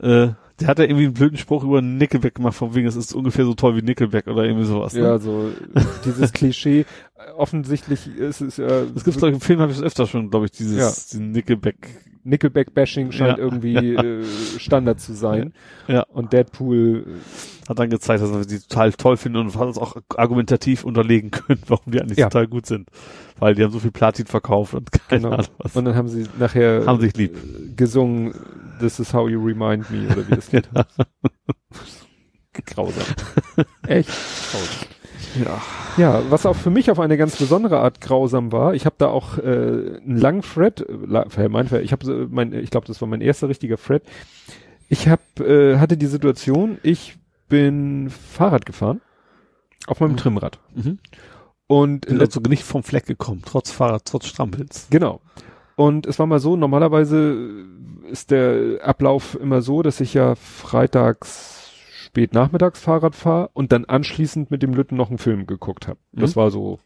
Äh, 0.00 0.32
der 0.60 0.68
hat 0.68 0.78
ja 0.78 0.84
irgendwie 0.84 1.04
einen 1.06 1.14
blöden 1.14 1.36
Spruch 1.36 1.64
über 1.64 1.82
Nickelback 1.82 2.36
gemacht, 2.36 2.54
von 2.54 2.74
wegen, 2.74 2.86
es 2.86 2.94
ist 2.96 3.12
ungefähr 3.14 3.44
so 3.44 3.54
toll 3.54 3.76
wie 3.76 3.82
Nickelback 3.82 4.26
oder 4.28 4.44
irgendwie 4.44 4.64
sowas. 4.64 4.94
Ne? 4.94 5.00
Ja, 5.00 5.18
so 5.18 5.50
dieses 6.04 6.32
Klischee. 6.32 6.86
Äh, 7.26 7.30
Offensichtlich 7.32 8.06
ist 8.16 8.40
es 8.40 8.56
ja. 8.58 8.66
Es 8.94 9.04
gibt, 9.04 9.18
glaub 9.18 9.28
ich, 9.30 9.34
im 9.34 9.40
Film 9.40 9.60
habe 9.60 9.72
ich 9.72 9.78
es 9.78 9.84
öfter 9.84 10.06
schon, 10.06 10.30
glaube 10.30 10.46
ich, 10.46 10.52
dieses 10.52 11.12
Ja. 11.12 11.18
Nickelback. 11.20 11.88
Nickelback-Bashing 12.26 13.12
scheint 13.12 13.36
Ja. 13.36 13.44
irgendwie 13.44 13.74
äh, 13.94 14.24
Standard 14.58 14.98
zu 15.00 15.12
sein. 15.12 15.52
Ja. 15.88 16.04
Und 16.04 16.32
Deadpool, 16.32 17.04
Hat 17.68 17.78
dann 17.78 17.90
gezeigt, 17.90 18.22
dass 18.22 18.30
er 18.30 18.44
sie 18.44 18.60
total 18.60 18.92
toll 18.94 19.16
findet 19.18 19.42
und 19.42 19.58
hat 19.58 19.68
es 19.68 19.76
auch 19.78 19.96
argumentativ 20.16 20.84
unterlegen 20.84 21.30
können, 21.30 21.60
warum 21.66 21.92
die 21.92 22.00
eigentlich 22.00 22.18
Ja. 22.18 22.30
total 22.30 22.46
gut 22.46 22.64
sind. 22.66 22.88
Weil 23.38 23.54
die 23.54 23.62
haben 23.62 23.72
so 23.72 23.78
viel 23.80 23.90
Platin 23.90 24.24
verkauft 24.26 24.72
und 24.74 24.90
keine 24.92 25.22
Genau. 25.22 25.34
Ahnung 25.34 25.46
was. 25.58 25.76
und 25.76 25.84
dann 25.84 25.94
haben 25.96 26.08
sie 26.08 26.24
nachher 26.38 26.86
Haben 26.86 27.00
sich 27.00 27.14
lieb. 27.16 27.36
äh, 27.36 27.74
gesungen, 27.74 28.32
This 28.80 28.98
is 28.98 29.12
how 29.14 29.28
you 29.28 29.40
remind 29.44 29.88
me, 29.90 30.06
oder 30.06 30.26
wie 30.26 30.34
das 30.34 30.50
heißt. 30.52 30.68
Grausam. 32.66 33.04
Echt 33.86 34.08
grausam. 34.08 34.88
Ja. 35.42 35.62
Ja, 35.96 36.22
was 36.30 36.46
auch 36.46 36.56
für 36.56 36.70
mich 36.70 36.90
auf 36.90 36.98
eine 37.00 37.16
ganz 37.16 37.36
besondere 37.36 37.78
Art 37.80 38.00
grausam 38.00 38.52
war, 38.52 38.74
ich 38.74 38.84
habe 38.86 38.96
da 38.98 39.08
auch 39.08 39.38
äh, 39.38 39.42
einen 39.42 40.16
langen 40.18 40.42
Thread, 40.42 40.80
äh, 40.88 41.48
mein, 41.48 41.68
ich 41.82 41.92
habe 41.92 42.28
mein, 42.30 42.52
ich 42.52 42.70
glaube, 42.70 42.86
das 42.86 43.00
war 43.00 43.08
mein 43.08 43.20
erster 43.20 43.48
richtiger 43.48 43.76
Thread. 43.76 44.02
Ich 44.88 45.08
hab, 45.08 45.20
äh, 45.40 45.78
hatte 45.78 45.96
die 45.96 46.06
Situation, 46.06 46.78
ich 46.82 47.16
bin 47.48 48.10
Fahrrad 48.10 48.66
gefahren 48.66 49.00
auf 49.86 50.00
meinem 50.00 50.12
Mhm. 50.12 50.16
Trimmrad 50.16 50.58
Mhm. 50.74 50.98
und 51.66 52.06
Bin 52.06 52.20
also 52.20 52.40
nicht 52.40 52.64
vom 52.64 52.82
Fleck 52.82 53.06
gekommen, 53.06 53.42
trotz 53.44 53.70
Fahrrad, 53.70 54.04
trotz 54.04 54.26
Strampels. 54.26 54.88
Genau. 54.90 55.20
Und 55.76 56.06
es 56.06 56.18
war 56.18 56.26
mal 56.26 56.38
so, 56.40 56.56
normalerweise 56.56 57.36
ist 58.10 58.30
der 58.30 58.78
Ablauf 58.82 59.36
immer 59.40 59.62
so, 59.62 59.82
dass 59.82 60.00
ich 60.00 60.14
ja 60.14 60.34
freitags 60.36 61.63
spät 62.14 62.32
nachmittags 62.32 62.80
Fahrrad 62.80 63.16
fahre 63.16 63.50
und 63.54 63.72
dann 63.72 63.86
anschließend 63.86 64.48
mit 64.48 64.62
dem 64.62 64.72
Lütten 64.72 64.94
noch 64.96 65.08
einen 65.08 65.18
Film 65.18 65.46
geguckt 65.46 65.88
habe. 65.88 65.98
Das 66.12 66.36
Mhm. 66.36 66.40
war 66.40 66.50
so. 66.52 66.78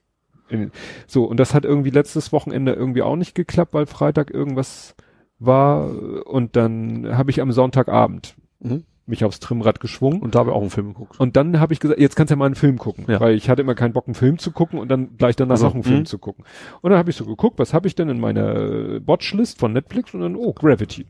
In, 0.48 0.70
so, 1.06 1.24
und 1.26 1.36
das 1.38 1.52
hat 1.52 1.66
irgendwie 1.66 1.90
letztes 1.90 2.32
Wochenende 2.32 2.72
irgendwie 2.72 3.02
auch 3.02 3.16
nicht 3.16 3.34
geklappt, 3.34 3.74
weil 3.74 3.84
Freitag 3.84 4.30
irgendwas 4.32 4.94
war 5.38 5.90
und 6.26 6.56
dann 6.56 7.06
habe 7.18 7.30
ich 7.30 7.42
am 7.42 7.52
Sonntagabend 7.52 8.36
Mhm. 8.60 8.84
mich 9.04 9.22
aufs 9.26 9.38
Trimmrad 9.40 9.80
geschwungen 9.80 10.20
Und 10.22 10.34
da 10.34 10.38
habe 10.38 10.50
ich 10.50 10.56
auch 10.56 10.62
einen 10.62 10.70
Film 10.70 10.88
geguckt. 10.94 11.20
und 11.20 11.36
dann 11.36 11.60
habe 11.60 11.74
ich 11.74 11.80
gesagt, 11.80 12.00
jetzt 12.00 12.16
kannst 12.16 12.30
du 12.30 12.32
ja 12.34 12.38
mal 12.38 12.46
einen 12.46 12.54
Film 12.54 12.78
gucken, 12.78 13.04
Ja. 13.06 13.20
weil 13.20 13.34
ich 13.34 13.50
hatte 13.50 13.60
immer 13.60 13.74
keinen 13.74 13.92
Bock, 13.92 14.06
einen 14.08 14.14
Film 14.14 14.38
zu 14.38 14.50
gucken 14.50 14.78
und 14.78 14.88
dann 14.88 15.18
gleich 15.18 15.36
danach 15.36 15.52
Also, 15.56 15.66
noch 15.66 15.74
einen 15.74 15.82
Film 15.84 15.98
mh. 16.00 16.04
zu 16.06 16.18
gucken. 16.18 16.46
Und 16.80 16.90
dann 16.90 16.98
habe 16.98 17.10
ich 17.10 17.16
so 17.16 17.26
geguckt, 17.26 17.58
was 17.58 17.74
habe 17.74 17.86
ich 17.86 17.94
denn 17.94 18.08
in 18.08 18.18
meiner 18.18 19.06
Watchlist 19.06 19.58
von 19.58 19.74
Netflix 19.74 20.14
und 20.14 20.22
dann, 20.22 20.34
oh, 20.34 20.54
Gravity. 20.54 21.06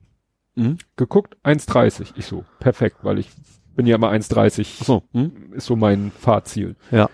Mhm. 0.57 0.79
Geguckt, 0.97 1.37
1,30. 1.45 2.15
Ich 2.17 2.27
so, 2.27 2.45
perfekt, 2.59 2.97
weil 3.03 3.21
ich 3.21 3.31
bin 3.79 3.87
ja 3.87 3.95
immer 3.95 4.11
1,30, 4.11 4.85
So. 4.85 5.05
Mhm. 5.13 5.53
ist 5.53 5.67
so 5.67 5.77
mein 5.77 6.11
Fahrziel. 6.11 6.75
Ja. 6.91 7.09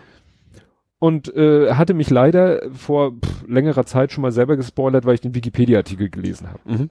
Und 0.98 1.28
äh, 1.36 1.74
hatte 1.74 1.92
mich 1.92 2.08
leider 2.08 2.62
vor 2.72 3.12
pff, 3.12 3.44
längerer 3.46 3.84
Zeit 3.84 4.10
schon 4.12 4.22
mal 4.22 4.32
selber 4.32 4.56
gespoilert, 4.56 5.04
weil 5.04 5.14
ich 5.16 5.20
den 5.20 5.34
Wikipedia-Artikel 5.34 6.08
gelesen 6.08 6.48
habe. 6.48 6.60
Mhm. 6.64 6.90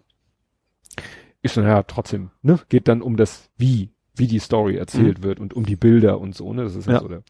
Ich 1.41 1.51
so, 1.51 1.61
naja, 1.61 1.81
trotzdem, 1.81 2.29
ne? 2.43 2.59
Geht 2.69 2.87
dann 2.87 3.01
um 3.01 3.17
das 3.17 3.49
Wie, 3.57 3.89
wie 4.15 4.27
die 4.27 4.37
Story 4.37 4.75
erzählt 4.77 5.23
wird 5.23 5.39
und 5.39 5.55
um 5.55 5.65
die 5.65 5.75
Bilder 5.75 6.21
und 6.21 6.35
so, 6.35 6.53
ne? 6.53 6.63
Das 6.63 6.75
ist 6.75 6.85
ja, 6.85 6.93
Ja. 6.93 6.99
so 6.99 7.07
der. 7.07 7.23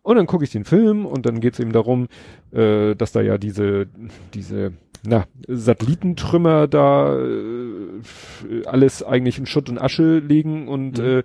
Und 0.00 0.16
dann 0.16 0.26
gucke 0.26 0.44
ich 0.44 0.50
den 0.50 0.64
Film 0.64 1.04
und 1.04 1.26
dann 1.26 1.40
geht 1.40 1.52
es 1.52 1.60
eben 1.60 1.72
darum, 1.72 2.08
äh, 2.52 2.94
dass 2.96 3.12
da 3.12 3.20
ja 3.20 3.36
diese, 3.36 3.86
diese 4.32 4.72
na, 5.04 5.26
Satellitentrümmer 5.48 6.68
da 6.68 7.18
äh, 7.18 8.64
alles 8.66 9.02
eigentlich 9.02 9.38
in 9.38 9.46
Schutt 9.46 9.68
und 9.68 9.78
Asche 9.80 10.18
legen 10.18 10.68
und 10.68 10.98
Mhm. 10.98 11.04
äh, 11.04 11.22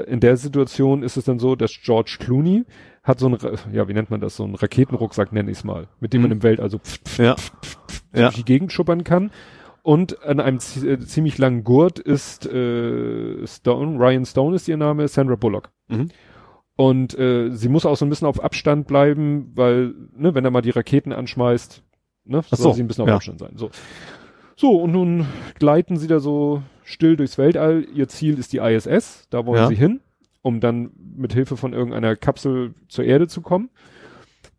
äh, 0.00 0.10
in 0.10 0.20
der 0.20 0.36
Situation 0.36 1.02
ist 1.02 1.16
es 1.16 1.24
dann 1.24 1.38
so, 1.38 1.54
dass 1.56 1.72
George 1.82 2.16
Clooney 2.20 2.64
hat 3.02 3.18
so 3.18 3.28
ein, 3.28 3.36
ja, 3.72 3.88
wie 3.88 3.94
nennt 3.94 4.10
man 4.10 4.20
das, 4.20 4.36
so 4.36 4.44
einen 4.44 4.54
Raketenrucksack 4.54 5.32
nenne 5.32 5.50
ich 5.50 5.58
es 5.58 5.64
mal, 5.64 5.88
mit 6.00 6.12
dem 6.12 6.22
man 6.22 6.30
Mhm. 6.30 6.36
im 6.36 6.42
Welt 6.42 6.60
also 6.60 6.78
pf, 6.78 6.98
pf, 7.04 7.18
Ja. 7.18 7.36
Ja. 8.14 8.22
durch 8.24 8.36
die 8.36 8.44
Gegend 8.44 8.72
schuppern 8.72 9.04
kann. 9.04 9.30
Und 9.82 10.22
an 10.24 10.38
einem 10.38 10.58
äh, 10.58 10.98
ziemlich 11.00 11.38
langen 11.38 11.64
Gurt 11.64 11.98
ist 11.98 12.46
äh, 12.46 13.44
Stone, 13.46 13.98
Ryan 13.98 14.24
Stone 14.24 14.54
ist 14.54 14.68
ihr 14.68 14.76
Name, 14.76 15.08
Sandra 15.08 15.34
Bullock. 15.34 15.70
Mhm. 15.88 16.08
Und 16.76 17.18
äh, 17.18 17.50
sie 17.50 17.68
muss 17.68 17.84
auch 17.84 17.96
so 17.96 18.06
ein 18.06 18.08
bisschen 18.08 18.28
auf 18.28 18.42
Abstand 18.42 18.86
bleiben, 18.86 19.50
weil, 19.56 19.92
ne, 20.16 20.34
wenn 20.34 20.44
er 20.44 20.50
mal 20.52 20.62
die 20.62 20.70
Raketen 20.70 21.12
anschmeißt, 21.12 21.82
ne, 22.24 22.42
soll 22.50 22.58
so, 22.58 22.72
sie 22.72 22.82
ein 22.82 22.88
bisschen 22.88 23.02
auf 23.02 23.08
ja. 23.08 23.16
Abstand 23.16 23.38
sein. 23.40 23.52
So. 23.56 23.70
so, 24.56 24.76
und 24.82 24.92
nun 24.92 25.26
gleiten 25.58 25.96
sie 25.96 26.06
da 26.08 26.20
so 26.20 26.62
still 26.84 27.16
durchs 27.16 27.38
Weltall. 27.38 27.86
Ihr 27.94 28.08
Ziel 28.08 28.38
ist 28.38 28.52
die 28.52 28.58
ISS, 28.58 29.26
da 29.30 29.46
wollen 29.46 29.62
Ja. 29.62 29.68
sie 29.68 29.74
hin, 29.76 30.00
um 30.42 30.60
dann 30.60 30.90
mit 31.16 31.32
Hilfe 31.32 31.56
von 31.56 31.72
irgendeiner 31.72 32.16
Kapsel 32.16 32.74
zur 32.88 33.04
Erde 33.04 33.28
zu 33.28 33.40
kommen. 33.40 33.70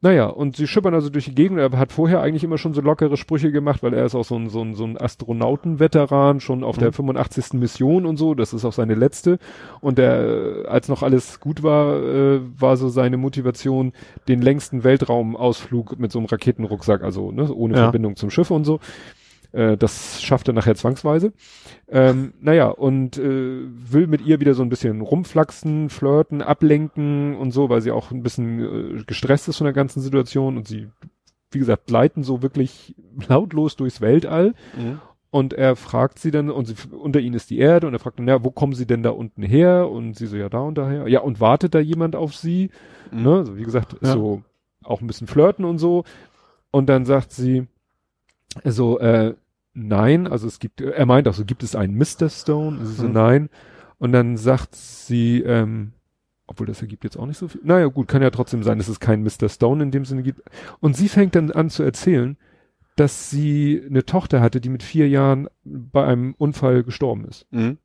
Naja, 0.04 0.26
und 0.26 0.58
sie 0.58 0.68
schippern 0.68 0.94
also 0.94 1.10
durch 1.10 1.24
die 1.26 1.34
Gegend. 1.34 1.58
Er 1.60 1.72
hat 1.80 1.94
vorher 1.94 2.20
eigentlich 2.22 2.44
immer 2.44 2.58
schon 2.58 2.74
so 2.74 2.82
lockere 2.82 3.16
Sprüche 3.16 3.54
gemacht, 3.54 3.82
weil 3.84 3.94
er 3.94 4.04
ist 4.06 4.16
auch 4.16 4.26
so 4.26 4.36
ein, 4.36 4.50
so 4.50 4.62
ein, 4.62 4.76
so 4.76 4.84
ein 4.84 5.00
Astronautenveteran, 5.00 6.42
schon 6.42 6.66
auf 6.66 6.78
der 6.78 6.90
Mhm. 6.90 6.94
85. 6.94 7.54
Mission 7.54 8.06
und 8.06 8.18
so. 8.18 8.36
Das 8.36 8.52
ist 8.52 8.66
auch 8.66 8.74
seine 8.74 8.96
letzte. 8.96 9.40
Und 9.80 9.98
der, 9.98 10.66
äh, 10.66 10.66
als 10.68 10.90
noch 10.90 11.04
alles 11.04 11.40
gut 11.40 11.64
war, 11.64 11.96
äh, 12.04 12.42
war 12.60 12.76
so 12.76 12.90
seine 12.90 13.16
Motivation, 13.16 13.94
den 14.28 14.42
längsten 14.42 14.84
Weltraumausflug 14.84 15.98
mit 15.98 16.12
so 16.12 16.20
einem 16.20 16.26
Raketenrucksack, 16.28 17.02
also 17.02 17.32
ne, 17.32 17.50
ohne 17.54 17.76
Ja. 17.76 17.84
Verbindung 17.84 18.18
zum 18.18 18.30
Schiff 18.30 18.52
und 18.52 18.66
so. 18.66 18.82
Äh, 19.54 19.78
das 19.78 20.22
schafft 20.22 20.50
er 20.50 20.54
nachher 20.54 20.76
zwangsweise. 20.76 21.32
Ähm, 21.96 22.34
naja, 22.42 22.70
und 22.70 23.18
äh, 23.20 23.62
will 23.92 24.08
mit 24.08 24.26
ihr 24.26 24.40
wieder 24.40 24.56
so 24.56 24.64
ein 24.64 24.70
bisschen 24.70 25.02
rumflaxen, 25.02 25.92
flirten, 25.92 26.42
ablenken 26.42 27.36
und 27.36 27.52
so, 27.52 27.70
weil 27.70 27.82
sie 27.82 27.92
auch 27.92 28.10
ein 28.10 28.24
bisschen 28.24 28.98
äh, 29.00 29.04
gestresst 29.06 29.48
ist 29.48 29.58
von 29.58 29.66
der 29.66 29.74
ganzen 29.76 30.02
Situation 30.02 30.58
und 30.58 30.68
sie, 30.68 30.88
wie 31.52 31.60
gesagt, 31.60 31.86
gleiten 31.86 32.24
so 32.24 32.42
wirklich 32.42 32.96
lautlos 33.28 33.76
durchs 33.76 34.02
Weltall 34.02 34.56
Mhm. 34.76 35.02
und 35.30 35.54
er 35.54 35.76
fragt 35.76 36.18
sie 36.18 36.32
dann, 36.32 36.50
und 36.50 36.66
sie, 36.66 36.74
unter 36.92 37.20
ihnen 37.20 37.36
ist 37.36 37.52
die 37.52 37.60
Erde, 37.60 37.86
und 37.86 37.94
er 37.94 38.00
fragt 38.00 38.18
dann, 38.18 38.28
ja, 38.28 38.44
wo 38.44 38.50
kommen 38.50 38.74
sie 38.74 38.88
denn 38.88 39.04
da 39.04 39.12
unten 39.12 39.44
her? 39.44 39.88
Und 39.92 40.16
sie 40.18 40.26
so, 40.26 40.36
ja, 40.36 40.50
da 40.50 40.62
und 40.62 40.80
daher. 40.80 41.08
Ja, 41.08 41.20
und 41.22 41.40
wartet 41.42 41.76
da 41.76 41.80
jemand 41.80 42.16
auf 42.16 42.34
sie? 42.36 42.72
Mhm. 43.12 43.22
Ne? 43.24 43.36
Also, 43.38 43.56
wie 43.56 43.64
gesagt, 43.64 43.98
Ja. 44.02 44.14
so 44.14 44.42
auch 44.84 45.00
ein 45.02 45.06
bisschen 45.08 45.28
flirten 45.28 45.64
und 45.64 45.78
so. 45.78 46.06
Und 46.72 46.88
dann 46.90 47.06
sagt 47.06 47.32
sie, 47.32 47.68
so, 48.64 49.00
äh, 49.00 49.36
nein, 49.74 50.28
also 50.28 50.48
es 50.48 50.60
gibt, 50.60 50.82
er 50.82 51.06
meint 51.06 51.28
auch 51.28 51.34
so, 51.34 51.46
gibt 51.46 51.64
es 51.64 51.76
einen 51.76 51.96
Mr. 51.98 52.30
Stone? 52.30 52.86
Sie 52.86 52.94
so, 52.94 53.04
Mhm. 53.04 53.12
nein. 53.14 53.50
Und 54.00 54.12
dann 54.12 54.38
sagt 54.38 54.76
sie, 54.76 55.42
ähm, 55.42 55.94
obwohl 56.48 56.68
das 56.68 56.82
ergibt 56.82 57.04
jetzt 57.06 57.18
auch 57.18 57.26
nicht 57.26 57.38
so 57.38 57.48
viel. 57.48 57.62
Naja, 57.64 57.88
gut, 57.88 58.08
kann 58.08 58.22
ja 58.22 58.30
trotzdem 58.30 58.64
sein, 58.64 58.78
dass 58.78 58.88
es 58.90 59.00
keinen 59.00 59.24
Mr. 59.24 59.48
Stone 59.50 59.82
in 59.84 59.92
dem 59.92 60.04
Sinne 60.06 60.24
gibt. 60.24 60.42
Und 60.82 60.96
sie 60.98 61.08
fängt 61.10 61.36
dann 61.36 61.52
an 61.52 61.70
zu 61.70 61.84
erzählen, 61.84 62.38
dass 62.96 63.30
sie 63.30 63.82
eine 63.88 64.06
Tochter 64.06 64.42
hatte, 64.42 64.60
die 64.62 64.70
mit 64.70 64.84
vier 64.84 65.08
Jahren 65.08 65.48
bei 65.64 66.04
einem 66.06 66.36
Unfall 66.38 66.84
gestorben 66.84 67.26
ist. 67.26 67.48
Mhm. 67.52 67.78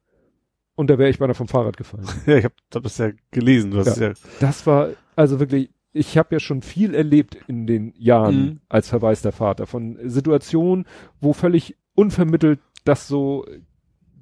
Und 0.75 0.91
da 0.91 0.99
wäre 0.99 1.09
ich 1.11 1.19
beinahe 1.19 1.35
vom 1.35 1.49
Fahrrad 1.49 1.77
gefallen. 1.77 2.05
Ja, 2.27 2.37
ich 2.37 2.45
habe 2.45 2.55
hab 2.75 2.83
das 2.83 2.99
ja 2.99 3.11
gelesen. 3.31 3.71
Du 3.71 3.79
Ja. 3.79 3.95
ja. 3.95 4.13
Das 4.41 4.67
war 4.67 4.91
also 5.17 5.41
wirklich, 5.41 5.71
ich 5.99 6.17
habe 6.17 6.35
ja 6.35 6.41
schon 6.41 6.63
viel 6.63 6.95
erlebt 6.95 7.37
in 7.49 7.67
den 7.67 7.93
Jahren 7.99 8.41
Mhm. 8.45 8.61
als 8.69 8.89
verwaister 8.89 9.33
Vater 9.33 9.67
von 9.67 9.99
Situationen, 10.05 10.87
wo 11.21 11.33
völlig 11.33 11.77
unvermittelt 11.95 12.61
das 12.85 13.09
so, 13.09 13.45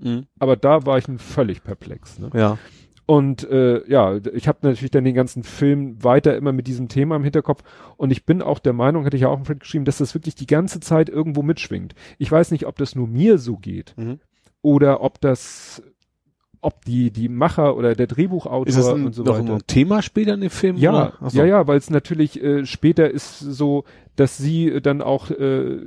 Mhm. 0.01 0.27
aber 0.39 0.57
da 0.57 0.85
war 0.87 0.99
ich 0.99 1.05
völlig 1.19 1.63
perplex. 1.63 2.19
Ne? 2.19 2.31
Ja. 2.35 2.59
Und 3.09 3.49
äh, 3.49 3.89
ja, 3.89 4.17
ich 4.33 4.49
habe 4.49 4.59
natürlich 4.63 4.91
dann 4.91 5.05
den 5.05 5.15
ganzen 5.15 5.45
Film 5.45 6.03
weiter 6.03 6.37
immer 6.37 6.53
mit 6.53 6.67
diesem 6.67 6.89
Thema 6.89 7.15
im 7.17 7.23
Hinterkopf 7.23 7.63
und 7.97 8.11
ich 8.11 8.27
bin 8.27 8.43
auch 8.43 8.59
der 8.59 8.73
Meinung, 8.73 9.05
hatte 9.05 9.17
ich 9.17 9.23
ja 9.23 9.29
auch 9.29 9.39
im 9.39 9.45
Fred 9.45 9.61
geschrieben, 9.61 9.85
dass 9.85 9.99
das 9.99 10.15
wirklich 10.15 10.35
die 10.35 10.47
ganze 10.49 10.81
Zeit 10.81 11.09
irgendwo 11.09 11.43
mitschwingt. 11.43 11.95
Ich 12.19 12.33
weiß 12.33 12.51
nicht, 12.51 12.67
ob 12.67 12.77
das 12.79 12.97
nur 12.97 13.07
mir 13.07 13.39
so 13.39 13.57
geht 13.59 13.95
Mhm. 13.97 14.19
oder 14.61 15.03
ob 15.03 15.21
das, 15.21 15.83
ob 16.67 16.85
die 16.85 17.12
die 17.12 17.28
Macher 17.28 17.77
oder 17.77 17.95
der 17.95 18.09
Drehbuchautor 18.09 18.67
Ist 18.67 18.77
das 18.77 18.89
ein, 18.89 19.07
und 19.07 19.15
so 19.15 19.23
noch 19.23 19.39
weiter. 19.39 19.55
ein 19.55 19.67
Thema 19.69 20.03
später 20.03 20.35
in 20.35 20.41
dem 20.41 20.51
Film? 20.51 20.77
Ja, 20.77 21.12
so. 21.25 21.39
ja, 21.39 21.45
ja, 21.45 21.69
weil 21.69 21.78
es 21.78 21.91
natürlich 21.91 22.43
äh, 22.43 22.67
später 22.67 23.09
ist 23.09 23.39
so, 23.39 23.85
dass 24.17 24.36
sie 24.36 24.69
äh, 24.69 24.81
dann 24.81 25.01
auch, 25.01 25.31
äh, 25.31 25.78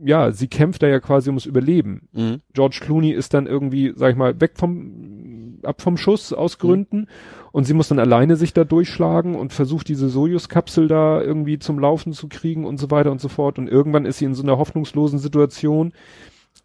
ja, 0.00 0.30
sie 0.30 0.46
kämpft 0.46 0.84
da 0.84 0.86
ja 0.86 1.00
quasi 1.00 1.28
ums 1.28 1.44
Überleben. 1.44 2.08
Mhm. 2.12 2.40
George 2.52 2.78
Clooney 2.82 3.10
ist 3.10 3.34
dann 3.34 3.48
irgendwie, 3.48 3.94
sag 3.96 4.12
ich 4.12 4.16
mal, 4.16 4.40
weg 4.40 4.52
vom, 4.54 5.58
ab 5.64 5.82
vom 5.82 5.96
Schuss 5.96 6.32
aus 6.32 6.58
Gründen 6.58 7.08
und 7.50 7.64
sie 7.64 7.74
muss 7.74 7.88
dann 7.88 7.98
alleine 7.98 8.36
sich 8.36 8.52
da 8.52 8.62
durchschlagen 8.62 9.34
und 9.34 9.52
versucht 9.52 9.88
diese 9.88 10.08
Sojus-Kapsel 10.08 10.86
da 10.86 11.20
irgendwie 11.20 11.58
zum 11.58 11.80
Laufen 11.80 12.12
zu 12.12 12.28
kriegen 12.28 12.64
und 12.64 12.78
so 12.78 12.92
weiter 12.92 13.10
und 13.10 13.20
so 13.20 13.28
fort 13.28 13.58
und 13.58 13.68
irgendwann 13.68 14.06
ist 14.06 14.18
sie 14.18 14.24
in 14.26 14.34
so 14.34 14.44
einer 14.44 14.56
hoffnungslosen 14.56 15.18
Situation 15.18 15.92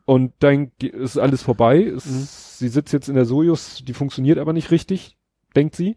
und 0.08 0.32
dann 0.40 0.72
ist 0.80 1.18
alles 1.20 1.44
vorbei. 1.44 1.84
Es, 1.84 2.06
Mhm. 2.08 2.28
Sie 2.58 2.70
sitzt 2.70 2.92
jetzt 2.94 3.08
in 3.10 3.14
der 3.14 3.26
Sojus, 3.26 3.84
die 3.86 3.94
funktioniert 3.94 4.40
aber 4.40 4.52
nicht 4.54 4.72
richtig, 4.72 5.16
denkt 5.56 5.76
sie 5.76 5.96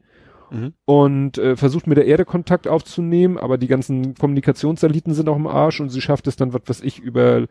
Mhm. 0.51 0.73
und 0.85 1.39
äh, 1.39 1.57
versucht 1.57 1.87
mit 1.87 1.97
der 1.97 2.07
Erde 2.07 2.25
Kontakt 2.25 2.67
aufzunehmen, 2.67 3.39
aber 3.39 3.57
die 3.57 3.69
ganzen 3.69 4.15
Kommunikationssatelliten 4.15 5.15
sind 5.15 5.29
auch 5.29 5.37
im 5.37 5.47
Arsch 5.47 5.81
und 5.81 5.91
sie 5.91 6.01
schafft 6.01 6.27
es 6.27 6.35
dann, 6.35 6.53
was 6.53 6.63
weiß 6.67 6.81
ich, 6.83 6.99
über, 6.99 7.47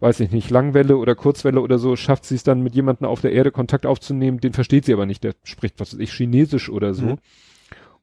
weiß 0.00 0.18
ich 0.20 0.32
nicht, 0.32 0.50
Langwelle 0.50 0.96
oder 0.96 1.14
Kurzwelle 1.14 1.60
oder 1.60 1.78
so, 1.78 1.94
schafft 1.94 2.24
sie 2.24 2.34
es 2.34 2.42
dann 2.42 2.60
mit 2.60 2.74
jemandem 2.74 3.06
auf 3.06 3.20
der 3.20 3.32
Erde 3.32 3.52
Kontakt 3.52 3.86
aufzunehmen, 3.86 4.40
den 4.40 4.52
versteht 4.52 4.84
sie 4.84 4.92
aber 4.92 5.06
nicht, 5.06 5.22
der 5.22 5.34
spricht, 5.44 5.78
was 5.78 5.94
weiß 5.94 6.00
ich, 6.00 6.12
Chinesisch 6.12 6.68
oder 6.68 6.92
so. 6.92 7.06
Mhm. 7.06 7.18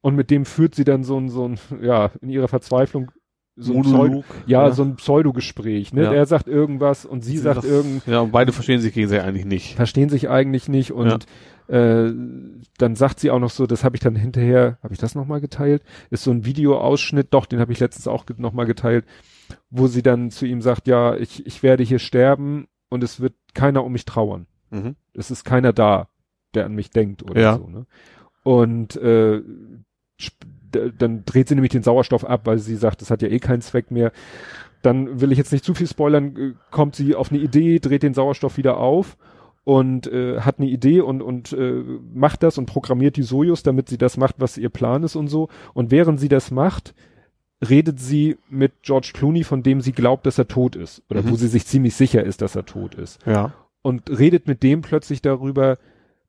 Und 0.02 0.16
mit 0.16 0.32
dem 0.32 0.45
führt 0.45 0.76
sie 0.76 0.86
dann 0.86 1.04
so 1.04 1.20
ein, 1.20 1.28
so 1.30 1.50
ein, 1.50 1.60
ja, 1.82 2.12
in 2.22 2.30
ihrer 2.30 2.48
Verzweiflung 2.48 3.12
so 3.58 3.74
ein 3.74 3.82
Pseudo, 3.84 3.98
Monolog. 3.98 4.25
ja, 4.48 4.72
so 4.72 4.84
ein 4.84 4.95
Pseudogespräch, 4.98 5.93
ne? 5.93 6.03
Ja. 6.03 6.14
Er 6.14 6.25
sagt 6.25 6.48
irgendwas 6.48 7.06
und 7.06 7.24
sie, 7.24 7.38
sagt 7.38 7.58
das- 7.59 7.66
irgend, 7.66 8.06
Ja, 8.06 8.19
und 8.22 8.32
beide 8.32 8.51
verstehen 8.51 8.82
sich 8.82 8.93
gegenseitig 8.93 9.25
eigentlich 9.25 9.45
nicht. 9.45 9.75
verstehen 9.75 10.09
sich 10.09 10.30
eigentlich 10.30 10.67
nicht 10.67 10.92
und 10.92 11.25
äh, 11.67 12.11
dann 12.77 12.95
sagt 12.95 13.19
sie 13.19 13.32
auch 13.32 13.40
noch 13.40 13.50
so, 13.50 13.66
das 13.66 13.84
habe 13.84 13.95
ich 13.95 14.01
dann 14.01 14.16
hinterher, 14.16 14.77
habe 14.84 14.93
ich 14.93 15.00
das 15.00 15.16
nochmal 15.16 15.40
geteilt? 15.42 15.82
Ist 16.09 16.24
so 16.24 16.32
ein 16.32 16.45
Videoausschnitt, 16.45 17.27
doch, 17.32 17.45
den 17.45 17.59
habe 17.59 17.72
ich 17.72 17.80
letztens 17.80 18.08
auch 18.08 18.25
nochmal 18.38 18.66
geteilt, 18.66 19.06
wo 19.69 19.88
sie 19.88 20.03
dann 20.03 20.30
zu 20.32 20.45
ihm 20.45 20.61
sagt, 20.61 20.88
ja, 20.88 21.16
ich, 21.16 21.45
ich 21.48 21.64
werde 21.64 21.84
hier 21.84 22.00
sterben 22.00 22.67
und 22.90 23.03
es 23.03 23.19
wird 23.19 23.34
keiner 23.53 23.84
um 23.84 23.93
mich 23.93 24.06
trauern. 24.06 24.45
Mhm. 24.69 24.95
Es 25.14 25.32
ist 25.32 25.43
keiner 25.45 25.72
da, 25.74 26.09
der 26.53 26.66
an 26.66 26.75
mich 26.75 26.92
denkt 26.92 27.24
oder 27.24 27.42
Ja. 27.42 27.58
so. 27.58 27.67
Ne? 27.67 27.85
Und 28.43 28.95
äh, 28.98 29.42
dann 30.98 31.24
dreht 31.26 31.48
sie 31.48 31.56
nämlich 31.56 31.72
den 31.72 31.84
Sauerstoff 31.84 32.26
ab, 32.26 32.42
weil 32.45 32.60
sie 32.60 32.76
sagt, 32.76 33.02
das 33.02 33.10
hat 33.12 33.22
ja 33.22 33.28
eh 33.30 33.40
keinen 33.40 33.62
Zweck 33.62 33.92
mehr. 33.92 34.12
Dann 34.82 35.20
will 35.22 35.32
ich 35.32 35.38
jetzt 35.38 35.52
nicht 35.52 35.66
zu 35.66 35.74
viel 35.74 35.88
spoilern, 35.88 36.36
äh, 36.38 36.54
kommt 36.72 36.95
sie 36.95 37.16
auf 37.16 37.32
eine 37.32 37.40
Idee, 37.42 37.80
dreht 37.80 38.04
den 38.04 38.14
Sauerstoff 38.14 38.58
wieder 38.58 38.78
auf 38.78 39.18
und 39.64 40.06
äh, 40.08 40.42
hat 40.42 40.60
eine 40.60 40.70
Idee 40.70 41.02
und, 41.02 41.22
und 41.24 41.52
äh, 41.54 41.82
macht 42.14 42.44
das 42.44 42.58
und 42.60 42.68
programmiert 42.68 43.18
die 43.18 43.24
Sojus, 43.24 43.64
damit 43.64 43.90
sie 43.90 43.98
das 43.98 44.16
macht, 44.18 44.36
was 44.38 44.58
ihr 44.58 44.70
Plan 44.70 45.04
ist 45.04 45.16
und 45.16 45.28
so. 45.28 45.50
Und 45.74 45.90
während 45.90 46.20
sie 46.20 46.30
das 46.30 46.52
macht, 46.52 46.94
redet 47.68 48.00
sie 48.00 48.38
mit 48.50 48.74
George 48.84 49.12
Clooney, 49.14 49.44
von 49.44 49.64
dem 49.64 49.82
sie 49.82 49.94
glaubt, 49.94 50.26
dass 50.28 50.38
er 50.38 50.48
tot 50.48 50.76
ist. 50.76 51.02
Oder 51.10 51.24
Mhm. 51.24 51.32
wo 51.32 51.36
sie 51.36 51.48
sich 51.48 51.66
ziemlich 51.66 51.95
sicher 51.95 52.24
ist, 52.24 52.42
dass 52.44 52.56
er 52.56 52.66
tot 52.66 52.94
ist 52.95 53.26
Ja. 53.26 53.54
und 53.82 54.08
redet 54.10 54.48
mit 54.48 54.62
dem 54.62 54.82
plötzlich 54.82 55.22
darüber, 55.24 55.78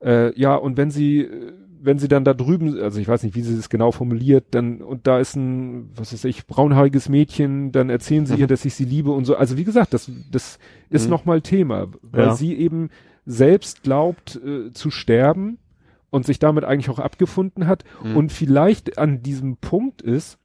äh, 0.02 0.38
ja, 0.40 0.54
und 0.54 0.76
wenn 0.78 0.90
sie, 0.90 1.22
äh, 1.22 1.52
wenn 1.80 1.98
sie 1.98 2.08
dann 2.08 2.24
da 2.24 2.34
drüben, 2.34 2.78
also 2.80 2.98
ich 3.00 3.08
weiß 3.08 3.22
nicht, 3.22 3.34
wie 3.34 3.42
sie 3.42 3.54
es 3.54 3.68
genau 3.68 3.92
formuliert, 3.92 4.46
dann, 4.52 4.80
und 4.82 5.06
da 5.06 5.18
ist 5.20 5.36
ein, 5.36 5.90
was 5.94 6.12
weiß 6.12 6.24
ich, 6.24 6.46
braunhaariges 6.46 7.08
Mädchen, 7.08 7.72
dann 7.72 7.90
erzählen 7.90 8.26
sie 8.26 8.34
Mhm. 8.34 8.40
ihr, 8.40 8.46
dass 8.46 8.64
ich 8.64 8.74
sie 8.74 8.84
liebe 8.84 9.10
und 9.12 9.24
so. 9.24 9.36
Also 9.36 9.56
wie 9.56 9.64
gesagt, 9.64 9.94
das, 9.94 10.10
das 10.30 10.58
ist 10.90 11.04
Mhm. 11.04 11.10
nochmal 11.10 11.40
Thema, 11.42 11.88
weil 12.02 12.26
Ja. 12.26 12.34
sie 12.34 12.54
eben 12.54 12.90
selbst 13.24 13.82
glaubt 13.82 14.36
äh, 14.44 14.72
zu 14.72 14.90
sterben 14.90 15.58
und 16.10 16.24
sich 16.26 16.38
damit 16.38 16.64
eigentlich 16.64 16.90
auch 16.90 16.98
abgefunden 17.00 17.66
hat 17.66 17.84
Mhm. 18.02 18.16
und 18.16 18.32
vielleicht 18.32 18.98
an 18.98 19.22
diesem 19.22 19.56
Punkt 19.56 20.00
ist, 20.02 20.38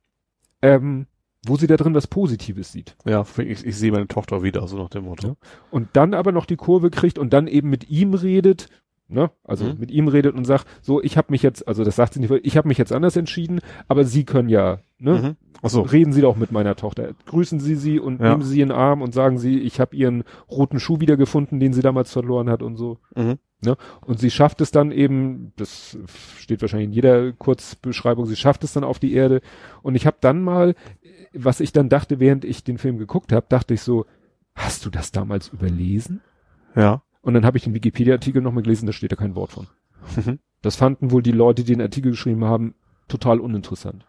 ähm, 0.61 1.07
wo 1.45 1.55
sie 1.57 1.67
da 1.67 1.75
drin 1.77 1.95
was 1.95 2.05
Positives 2.07 2.71
sieht. 2.71 2.95
Ja, 3.05 3.25
ich, 3.37 3.65
ich 3.65 3.75
sehe 3.75 3.91
meine 3.91 4.07
Tochter 4.07 4.43
wieder, 4.43 4.67
so 4.67 4.77
nach 4.77 4.89
dem 4.89 5.05
Motto. 5.05 5.27
Ja. 5.29 5.35
und 5.71 5.89
dann 5.93 6.13
aber 6.13 6.31
noch 6.31 6.45
die 6.45 6.55
Kurve 6.55 6.89
kriegt 6.91 7.17
und 7.17 7.33
dann 7.33 7.47
eben 7.47 7.69
mit 7.69 7.89
ihm 7.89 8.13
redet, 8.13 8.67
ne? 9.11 9.31
Also 9.43 9.65
Mhm. 9.65 9.75
mit 9.79 9.91
ihm 9.91 10.07
redet 10.07 10.35
und 10.35 10.45
sagt, 10.45 10.65
so, 10.81 11.01
ich 11.01 11.17
habe 11.17 11.27
mich 11.31 11.43
jetzt, 11.43 11.67
also 11.67 11.83
das 11.83 11.95
sagt 11.95 12.13
sie 12.13 12.19
nicht, 12.19 12.31
ich 12.43 12.57
habe 12.57 12.67
mich 12.67 12.77
jetzt 12.77 12.91
anders 12.93 13.15
entschieden, 13.15 13.59
aber 13.87 14.03
Sie 14.05 14.23
können 14.23 14.49
ja, 14.49 14.79
ne? 14.99 15.13
Mhm. 15.13 15.35
Ach 15.63 15.69
so. 15.69 15.81
Reden 15.81 16.11
Sie 16.13 16.21
doch 16.21 16.35
mit 16.35 16.51
meiner 16.51 16.75
Tochter. 16.75 17.11
Grüßen 17.27 17.59
Sie 17.59 17.75
sie 17.75 17.99
und 17.99 18.19
Ja. 18.19 18.29
nehmen 18.31 18.41
Sie 18.41 18.61
in 18.61 18.69
den 18.69 18.77
Arm 18.77 19.01
und 19.03 19.13
sagen 19.13 19.37
Sie, 19.37 19.59
ich 19.59 19.79
habe 19.79 19.95
Ihren 19.95 20.23
roten 20.49 20.79
Schuh 20.79 20.99
wiedergefunden, 20.99 21.59
den 21.59 21.73
sie 21.73 21.81
damals 21.83 22.11
verloren 22.11 22.49
hat 22.49 22.63
und 22.63 22.77
so. 22.77 22.97
Mhm. 23.15 23.37
Und 24.07 24.19
sie 24.19 24.31
schafft 24.31 24.59
es 24.61 24.71
dann 24.71 24.91
eben, 24.91 25.53
das 25.55 25.95
steht 26.39 26.61
wahrscheinlich 26.61 26.87
in 26.87 26.93
jeder 26.93 27.31
Kurzbeschreibung, 27.33 28.25
sie 28.25 28.35
schafft 28.35 28.63
es 28.63 28.73
dann 28.73 28.83
auf 28.83 28.97
die 28.97 29.13
Erde. 29.13 29.41
Und 29.83 29.93
ich 29.93 30.07
habe 30.07 30.17
dann 30.19 30.41
mal, 30.41 30.73
was 31.31 31.59
ich 31.59 31.71
dann 31.71 31.87
dachte, 31.87 32.19
während 32.19 32.43
ich 32.43 32.63
den 32.63 32.79
Film 32.79 32.97
geguckt 32.97 33.31
habe, 33.31 33.45
dachte 33.49 33.75
ich 33.75 33.81
so, 33.81 34.07
hast 34.55 34.83
du 34.85 34.89
das 34.89 35.11
damals 35.11 35.49
überlesen? 35.49 36.21
Ja. 36.75 37.03
Und 37.21 37.33
dann 37.33 37.45
habe 37.45 37.57
ich 37.57 37.63
den 37.63 37.73
Wikipedia-Artikel 37.73 38.41
nochmal 38.41 38.63
gelesen, 38.63 38.87
da 38.87 38.93
steht 38.93 39.11
da 39.11 39.15
kein 39.15 39.35
Wort 39.35 39.51
von. 39.51 39.67
Mhm. 40.15 40.39
Das 40.61 40.75
fanden 40.75 41.11
wohl 41.11 41.21
die 41.21 41.31
Leute, 41.31 41.63
die 41.63 41.73
den 41.73 41.81
Artikel 41.81 42.11
geschrieben 42.11 42.45
haben, 42.45 42.75
total 43.07 43.39
uninteressant. 43.39 44.05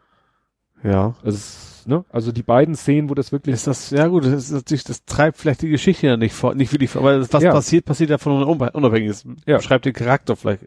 Ja. 0.85 1.15
Also, 1.25 1.36
es, 1.36 1.85
ne? 1.86 2.05
also 2.11 2.33
die 2.33 2.43
beiden 2.43 2.75
Szenen, 2.75 3.09
wo 3.11 3.15
das 3.15 3.33
wirklich 3.33 3.55
Ist 3.55 3.67
das, 3.67 3.91
ja 3.91 4.07
gut, 4.09 4.25
das 4.25 4.33
ist 4.33 4.51
natürlich, 4.52 4.85
das 4.85 5.05
treibt 5.05 5.36
vielleicht 5.39 5.62
die 5.62 5.69
Geschichte 5.69 6.07
ja 6.07 6.17
nicht 6.17 6.33
vor, 6.35 6.55
nicht 6.55 6.73
wirklich 6.73 6.94
aber 6.97 7.19
das, 7.19 7.33
was 7.33 7.43
Ja. 7.43 7.52
passiert, 7.52 7.85
passiert 7.85 8.11
ja 8.11 8.19
von 8.19 8.43
unab- 8.43 8.75
unabhängig. 8.75 9.09
Das 9.11 9.25
Ja. 9.47 9.61
schreibt 9.61 9.85
den 9.85 9.93
Charakter 9.93 10.36
vielleicht 10.36 10.65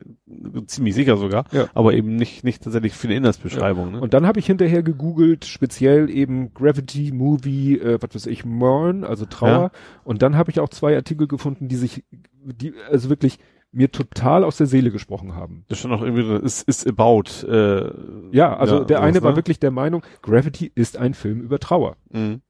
ziemlich 0.67 0.95
sicher 0.95 1.17
sogar, 1.17 1.45
Ja. 1.51 1.67
aber 1.73 1.93
eben 1.93 2.15
nicht, 2.15 2.43
nicht 2.43 2.63
tatsächlich 2.63 2.93
für 2.93 3.07
eine 3.07 3.17
Inhaltsbeschreibung. 3.17 3.91
Ne? 3.93 4.01
Und 4.01 4.13
dann 4.13 4.25
habe 4.25 4.39
ich 4.39 4.45
hinterher 4.45 4.83
gegoogelt, 4.83 5.45
speziell 5.45 6.09
eben 6.09 6.53
Gravity 6.53 7.11
Movie, 7.13 7.77
äh, 7.77 7.97
was 8.01 8.13
weiß 8.15 8.25
ich, 8.27 8.45
Mourn, 8.45 9.03
also 9.03 9.25
Trauer. 9.25 9.71
Und 10.03 10.21
dann 10.21 10.35
habe 10.35 10.51
ich 10.51 10.59
auch 10.59 10.69
zwei 10.69 10.95
Artikel 10.95 11.27
gefunden, 11.27 11.67
die 11.67 11.75
sich, 11.75 12.03
die 12.43 12.73
also 12.89 13.09
wirklich 13.09 13.39
mir 13.75 13.91
total 13.91 14.43
aus 14.43 14.57
der 14.57 14.67
Seele 14.67 14.89
gesprochen 14.89 15.35
haben. 15.35 15.65
Das 15.67 15.77
ist 15.77 15.81
schon 15.81 15.91
noch 15.91 16.01
irgendwie, 16.01 16.45
ist, 16.45 16.67
ist 16.67 16.87
about, 16.87 17.45
äh, 17.47 17.91
Ja, 18.31 18.55
also 18.57 18.83
der 18.83 18.97
sowas, 18.97 19.07
eine 19.09 19.21
war 19.23 19.31
ne? 19.31 19.35
wirklich 19.37 19.59
der 19.59 19.71
Meinung, 19.71 20.01
Gravity 20.21 20.71
ist 20.73 20.97
ein 20.97 21.13
Film 21.13 21.41
über 21.41 21.59
Trauer. 21.59 21.97
Mhm. 22.11 22.41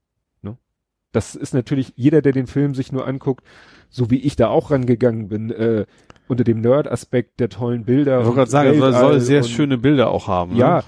Das 1.12 1.34
ist 1.34 1.54
natürlich 1.54 1.94
jeder, 1.96 2.22
der 2.22 2.34
den 2.34 2.46
Film 2.46 2.76
sich 2.76 2.92
nur 2.92 3.08
anguckt, 3.08 3.46
so 3.90 4.12
wie 4.12 4.20
ich 4.20 4.36
da 4.36 4.50
auch 4.50 4.70
rangegangen 4.70 5.30
bin, 5.30 5.50
äh, 5.50 5.86
unter 6.28 6.44
dem 6.44 6.60
Nerd-Aspekt 6.60 7.40
der 7.40 7.48
tollen 7.48 7.86
Bilder. 7.86 8.20
Ich 8.20 8.26
wollte 8.26 8.36
gerade 8.40 8.52
sagen, 8.52 8.70
es 8.72 8.78
soll, 8.80 8.92
soll 8.92 9.02
Weltall 9.04 9.22
sehr 9.22 9.42
und- 9.44 9.48
schöne 9.48 9.78
Bilder 9.78 10.12
auch 10.12 10.28
haben. 10.28 10.58
Ja, 10.58 10.80
äh, 10.80 10.84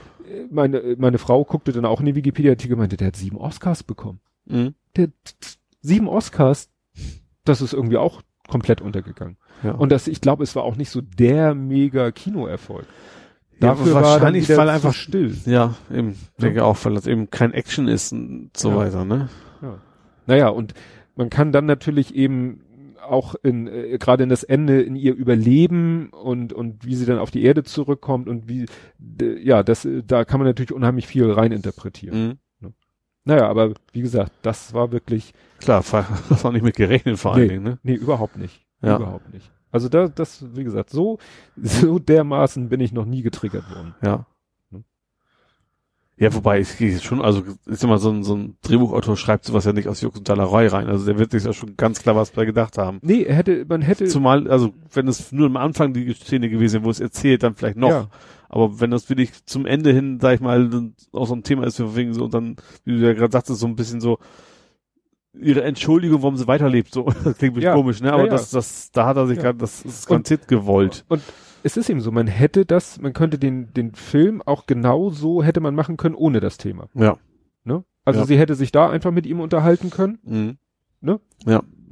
meine, 0.51 0.95
meine 0.97 1.17
Frau 1.17 1.45
guckte 1.45 1.71
dann 1.71 1.85
auch 1.85 2.01
in 2.01 2.07
die 2.07 2.15
Wikipedia-Artikel 2.15 2.73
und 2.73 2.79
meinte, 2.79 2.97
der 2.97 3.07
hat 3.07 3.15
sieben 3.15 3.37
Oscars 3.37 3.83
bekommen. 3.83 4.19
Ne? 4.43 4.57
Mhm. 4.57 4.75
Der, 4.97 5.07
sieben 5.79 6.09
Oscars, 6.09 6.69
das 7.45 7.61
ist 7.61 7.71
irgendwie 7.71 7.95
auch 7.95 8.21
komplett 8.47 8.81
untergegangen. 8.81 9.37
Ja. 9.63 9.71
Und 9.71 9.91
das, 9.91 10.07
ich 10.07 10.21
glaube, 10.21 10.43
es 10.43 10.55
war 10.55 10.63
auch 10.63 10.75
nicht 10.75 10.89
so 10.89 11.01
der 11.01 11.53
mega 11.55 12.11
Kinoerfolg. 12.11 12.85
Ja, 13.59 13.69
Dafür 13.69 13.93
war 13.95 14.01
dann 14.01 14.11
wahrscheinlich, 14.11 14.47
wieder 14.47 14.57
weil 14.59 14.69
einfach 14.69 14.93
still. 14.93 15.35
Ja, 15.45 15.75
eben, 15.91 16.15
denke 16.39 16.63
auch, 16.63 16.77
weil 16.83 16.93
das 16.93 17.07
eben 17.07 17.31
kein 17.31 17.53
Action 17.53 17.87
ist 17.87 18.11
und 18.13 18.51
so 18.55 18.69
Ja. 18.69 18.75
weiter, 18.77 19.05
ne? 19.05 19.29
Ja. 19.61 19.79
Naja, 20.27 20.49
und 20.49 20.73
man 21.15 21.29
kann 21.29 21.51
dann 21.51 21.65
natürlich 21.65 22.13
eben 22.13 22.61
auch 23.03 23.35
in 23.41 23.67
äh, 23.67 23.97
gerade 23.97 24.23
in 24.23 24.29
das 24.29 24.43
Ende 24.43 24.81
in 24.81 24.95
ihr 24.95 25.15
Überleben 25.15 26.09
und 26.09 26.53
und 26.53 26.85
wie 26.85 26.95
sie 26.95 27.05
dann 27.05 27.19
auf 27.19 27.31
die 27.31 27.43
Erde 27.43 27.63
zurückkommt 27.63 28.27
und 28.27 28.47
wie 28.49 28.65
ja 29.41 29.63
das 29.63 29.85
äh, 29.85 30.03
da 30.05 30.25
kann 30.25 30.39
man 30.39 30.47
natürlich 30.47 30.73
unheimlich 30.73 31.07
viel 31.07 31.31
reininterpretieren. 31.31 32.27
Mhm. 32.27 32.33
Naja, 33.27 33.47
aber 33.49 33.73
wie 33.91 34.01
gesagt, 34.01 34.31
das 34.41 34.73
war 34.73 34.91
wirklich 34.91 35.33
Klar, 35.59 35.83
das 36.29 36.43
war 36.43 36.51
nicht 36.51 36.63
mit 36.63 36.75
gerechnet 36.75 37.19
vor 37.19 37.33
allen 37.33 37.41
Nee. 37.43 37.47
Dingen, 37.49 37.63
ne? 37.63 37.79
nee 37.83 37.93
überhaupt 37.95 38.37
nicht, 38.37 38.65
Ja. 38.81 38.95
überhaupt 38.97 39.33
nicht. 39.33 39.51
Also 39.71 39.89
da 39.89 40.07
das 40.07 40.45
wie 40.55 40.63
gesagt 40.63 40.89
so 40.89 41.17
so 41.57 41.99
dermaßen 41.99 42.69
bin 42.69 42.79
ich 42.79 42.93
noch 42.93 43.05
nie 43.05 43.21
getriggert 43.21 43.69
worden. 43.69 43.95
Ja. 44.01 44.25
Ja, 46.19 46.33
wobei 46.33 46.59
ich 46.59 46.77
gehe 46.77 46.99
schon, 46.99 47.21
also 47.21 47.43
ist 47.67 47.83
immer 47.83 47.99
so 47.99 48.09
ein, 48.09 48.23
so 48.23 48.35
ein 48.35 48.57
Drehbuchautor 48.63 49.15
schreibt 49.15 49.45
sowas 49.45 49.65
ja 49.65 49.73
nicht 49.73 49.87
aus 49.87 50.01
Jux 50.01 50.17
und 50.17 50.27
Dallerei 50.27 50.67
rein. 50.67 50.87
Also 50.87 51.05
der 51.05 51.19
wird 51.19 51.29
sich 51.29 51.43
ja 51.43 51.53
schon 51.53 51.77
ganz 51.77 52.01
klar 52.01 52.15
was 52.15 52.31
bei 52.31 52.43
gedacht 52.45 52.79
haben. 52.79 52.97
Nee, 53.03 53.21
er 53.23 53.35
hätte 53.35 53.65
man 53.69 53.83
hätte 53.83 54.05
Zumal, 54.05 54.47
also 54.49 54.73
wenn 54.93 55.07
es 55.07 55.31
nur 55.31 55.45
am 55.45 55.57
Anfang 55.57 55.93
die 55.93 56.11
Szene 56.13 56.49
gewesen 56.49 56.75
wäre, 56.75 56.85
wo 56.85 56.89
es 56.89 56.99
erzählt, 56.99 57.43
dann 57.43 57.53
vielleicht 57.55 57.77
noch. 57.77 57.89
Ja. 57.89 58.07
Aber 58.49 58.79
wenn 58.79 58.89
das 58.89 59.09
wirklich 59.09 59.45
zum 59.45 59.65
Ende 59.67 59.91
hin, 59.93 60.17
sag 60.19 60.33
ich 60.35 60.39
mal, 60.41 60.69
auch 61.11 61.27
so 61.27 61.35
ein 61.35 61.43
Thema 61.43 61.67
ist, 61.67 61.79
wegen 61.95 62.13
so, 62.13 62.23
und 62.23 62.33
dann, 62.33 62.55
wie 62.83 62.97
du 62.97 63.05
ja 63.05 63.13
gerade 63.13 63.31
sagtest, 63.31 63.59
so 63.59 63.67
ein 63.67 63.75
bisschen 63.75 64.01
so 64.01 64.17
ihre 65.39 65.63
Entschuldigung, 65.63 66.23
warum 66.23 66.37
sie 66.37 66.47
weiterlebt, 66.47 66.93
so, 66.93 67.11
das 67.23 67.37
klingt 67.37 67.57
Ja. 67.57 67.73
komisch, 67.75 68.01
ne? 68.01 68.07
Ja, 68.07 68.13
Aber 68.15 68.23
ja. 68.25 68.29
das, 68.31 68.49
das, 68.49 68.89
da 68.91 69.05
hat 69.05 69.17
er 69.17 69.27
sich 69.27 69.37
Ja. 69.37 69.43
gerade, 69.43 69.59
das 69.59 69.81
ist 69.83 70.07
garantiert 70.07 70.47
gewollt. 70.47 71.05
Und 71.09 71.21
es 71.67 71.77
ist 71.77 71.89
eben 71.89 71.99
so, 72.01 72.11
man 72.11 72.27
hätte 72.27 72.65
das, 72.65 72.99
man 73.01 73.13
könnte 73.13 73.37
den, 73.37 73.73
den 73.73 73.93
Film 73.93 74.41
auch 74.45 74.65
genau 74.67 75.09
so 75.09 75.43
hätte 75.43 75.59
man 75.59 75.75
machen 75.75 75.97
können 75.97 76.15
ohne 76.15 76.39
das 76.39 76.57
Thema. 76.57 76.87
Ja. 76.93 77.17
Ne? 77.65 77.83
Also 78.05 78.21
Ja. 78.21 78.25
sie 78.25 78.37
hätte 78.37 78.55
sich 78.55 78.71
da 78.71 78.89
einfach 78.89 79.11
mit 79.11 79.25
ihm 79.25 79.39
unterhalten 79.41 79.89
können. 79.89 80.17
Mhm. 80.23 80.57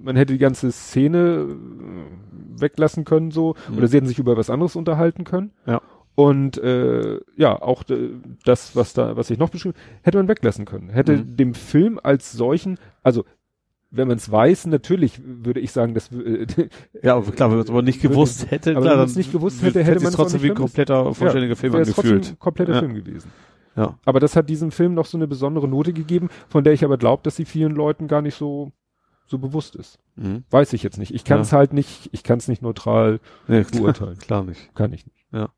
Man 0.02 0.16
hätte 0.18 0.34
die 0.34 0.40
ganze 0.40 0.72
Szene 0.72 1.48
äh, 1.50 2.62
weglassen 2.62 3.06
können 3.06 3.32
so. 3.32 3.56
Mhm. 3.70 3.78
Oder 3.78 3.88
sie 3.88 3.98
hätten 3.98 4.08
sich 4.08 4.20
über 4.20 4.38
was 4.38 4.50
anderes 4.52 4.76
unterhalten 4.76 5.24
können. 5.24 5.52
Ja. 5.66 5.82
Und 6.14 6.58
äh, 6.60 7.20
ja, 7.36 7.62
auch 7.62 7.84
äh, 7.90 8.12
das, 8.46 8.76
was 8.76 8.94
da, 8.94 9.18
was 9.18 9.30
ich 9.32 9.40
noch 9.40 9.50
beschrieben, 9.50 9.76
hätte 10.04 10.18
man 10.18 10.28
weglassen 10.28 10.66
können. 10.66 10.90
Hätte 10.90 11.18
Mhm. 11.18 11.36
dem 11.38 11.54
Film 11.56 12.00
als 12.02 12.32
solchen, 12.32 12.78
also 13.04 13.26
wenn 13.96 14.08
man 14.08 14.18
es 14.18 14.32
weiß, 14.32 14.68
natürlich 14.68 15.20
würde 15.26 15.60
ich 15.60 15.72
sagen, 15.72 15.94
dass 15.94 16.12
äh, 16.12 16.46
Ja, 17.04 17.20
klar, 17.22 17.50
wenn 17.50 17.58
man 17.58 17.66
es 17.66 17.70
aber 17.70 17.82
nicht 17.82 18.02
Würde- 18.04 18.14
gewusst 18.14 18.52
hätte, 18.52 18.72
aber 18.72 18.82
klar, 18.82 18.94
wenn 18.94 19.00
man 19.00 19.08
es 19.08 19.16
nicht 19.16 19.32
gewusst 19.32 19.62
hätte, 19.62 19.84
hätte 19.84 20.00
man 20.00 20.10
es 20.10 20.16
trotzdem 20.16 20.42
wie 20.44 20.50
ein 20.50 20.56
kompletter, 20.56 21.14
vollständiger 21.14 21.56
Film 21.56 21.74
es 21.76 21.90
trotzdem 21.94 22.12
angefühlt. 22.14 22.34
ein 22.36 22.40
kompletter 22.40 22.74
Ja. 22.74 22.80
Film 22.80 22.94
gewesen. 22.94 23.32
Ja. 23.76 23.98
Aber 24.06 24.20
das 24.20 24.36
hat 24.36 24.50
diesem 24.50 24.72
Film 24.72 24.94
noch 24.94 25.06
so 25.06 25.18
eine 25.18 25.28
besondere 25.28 25.68
Note 25.68 25.92
gegeben, 25.94 26.30
von 26.48 26.64
der 26.64 26.74
ich 26.74 26.86
aber 26.86 26.98
glaube, 26.98 27.24
dass 27.24 27.36
sie 27.36 27.46
vielen 27.46 27.74
Leuten 27.74 28.08
gar 28.08 28.22
nicht 28.22 28.36
so 28.36 28.72
so 29.28 29.40
bewusst 29.40 29.76
ist. 29.76 29.98
Mhm. 30.18 30.44
Weiß 30.52 30.72
ich 30.74 30.84
jetzt 30.84 31.00
nicht. 31.00 31.12
Ich 31.14 31.24
kann 31.26 31.40
es 31.42 31.52
halt 31.52 31.74
nicht, 31.74 32.10
ich 32.12 32.22
kann 32.22 32.38
es 32.38 32.48
nicht 32.48 32.62
neutral 32.62 33.20
Nee, 33.48 33.64
beurteilen. 33.72 34.20
klar 34.20 34.44
nicht. 34.44 34.74
Kann 34.76 34.94
ich 34.94 35.04
nicht. 35.08 35.26
Ja. 35.34 35.50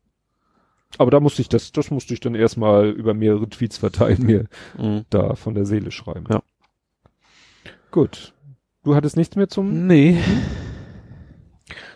Aber 0.96 1.10
da 1.10 1.20
musste 1.20 1.42
ich 1.42 1.50
das, 1.50 1.70
das 1.72 1.90
musste 1.90 2.14
ich 2.14 2.20
dann 2.20 2.34
erstmal 2.34 2.88
über 2.88 3.12
mehrere 3.12 3.46
Tweets 3.46 3.76
verteilen, 3.76 4.24
mir 4.24 4.46
Mhm. 4.78 5.04
da 5.10 5.34
von 5.34 5.54
der 5.54 5.66
Seele 5.66 5.90
schreiben. 5.90 6.24
Ja. 6.30 6.42
Gut. 7.90 8.34
Du 8.84 8.94
hattest 8.94 9.16
nichts 9.16 9.36
mehr 9.36 9.48
zum, 9.48 9.86
Nee. 9.86 10.18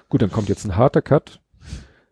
gut, 0.09 0.23
dann 0.23 0.31
kommt 0.33 0.49
jetzt 0.49 0.65
ein 0.65 0.77
harter 0.77 1.03
Cut, 1.03 1.41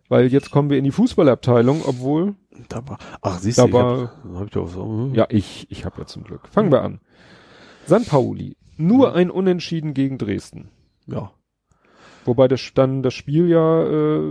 weil 0.09 0.27
jetzt 0.29 0.51
kommen 0.51 0.71
wir 0.71 0.79
in 0.79 0.85
die 0.85 0.91
Fußballabteilung, 0.91 1.83
obwohl, 1.87 2.35
Da 2.69 2.87
war, 2.89 2.99
ach, 3.23 3.39
siehst 3.39 3.59
du, 3.59 3.67
ich 3.67 3.75
hab, 3.75 4.25
hab 4.35 4.45
ich 4.45 4.51
doch 4.53 4.69
so, 4.69 4.85
hm. 4.85 5.15
ja, 5.15 5.27
ich, 5.29 5.67
ich 5.71 5.85
habe 5.85 5.99
ja 5.99 6.07
zum 6.07 6.25
Glück. 6.25 6.49
Fangen 6.49 6.71
wir 6.73 6.83
an. 6.83 7.01
San 7.87 8.05
Pauli. 8.05 8.57
Nur 8.77 9.15
ein 9.15 9.31
Unentschieden 9.31 9.95
gegen 9.95 10.19
Dresden. 10.19 10.71
ja. 11.07 11.33
Wobei 12.27 12.49
das 12.49 12.61
dann 12.75 13.03
das 13.03 13.15
Spiel 13.15 13.49
ja 13.49 13.83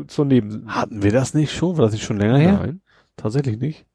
äh, 0.02 0.06
zur 0.06 0.24
Neben. 0.26 0.68
Hatten 0.68 1.02
wir 1.02 1.12
das 1.12 1.34
nicht 1.34 1.52
schon? 1.52 1.76
War 1.76 1.86
das 1.86 1.94
nicht 1.94 2.04
schon 2.04 2.18
länger 2.20 2.38
her? 2.38 2.60
Nein. 2.62 2.82
Tatsächlich 3.18 3.60
nicht. 3.60 3.88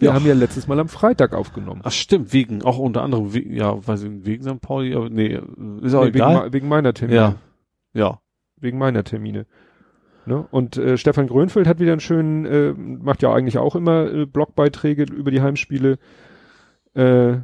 Wir 0.00 0.08
Ja. 0.08 0.14
haben 0.14 0.26
ja 0.26 0.34
letztes 0.34 0.66
Mal 0.66 0.80
am 0.80 0.88
Freitag 0.88 1.32
aufgenommen. 1.34 1.82
Ach 1.84 1.92
stimmt, 1.92 2.32
wegen, 2.32 2.62
auch 2.62 2.78
unter 2.78 3.02
anderem, 3.02 3.32
we- 3.34 3.46
ja, 3.48 3.86
weiß 3.86 4.02
ich, 4.02 4.24
wegen 4.24 4.42
St. 4.42 4.60
Pauli, 4.60 4.94
aber 4.94 5.08
nee, 5.10 5.34
ist 5.82 5.94
auch 5.94 6.00
Nee, 6.04 6.08
wegen, 6.08 6.16
egal. 6.16 6.46
me- 6.46 6.52
wegen 6.52 6.68
meiner 6.68 6.92
Termine. 6.94 7.20
ja. 7.20 7.34
Ja. 7.92 8.20
Wegen 8.56 8.78
meiner 8.78 9.04
Termine. 9.04 9.46
Ne? 10.26 10.46
Und 10.50 10.76
äh, 10.76 10.96
Stefan 10.98 11.26
Grönfeld 11.28 11.66
hat 11.66 11.80
wieder 11.80 11.92
einen 11.92 12.00
schönen, 12.00 12.44
äh, 12.44 12.72
macht 12.74 13.22
ja 13.22 13.32
eigentlich 13.32 13.58
auch 13.58 13.74
immer 13.76 14.10
äh, 14.12 14.26
Blogbeiträge 14.26 15.04
über 15.04 15.30
die 15.30 15.40
Heimspiele. 15.42 15.98
Äh, 16.94 17.38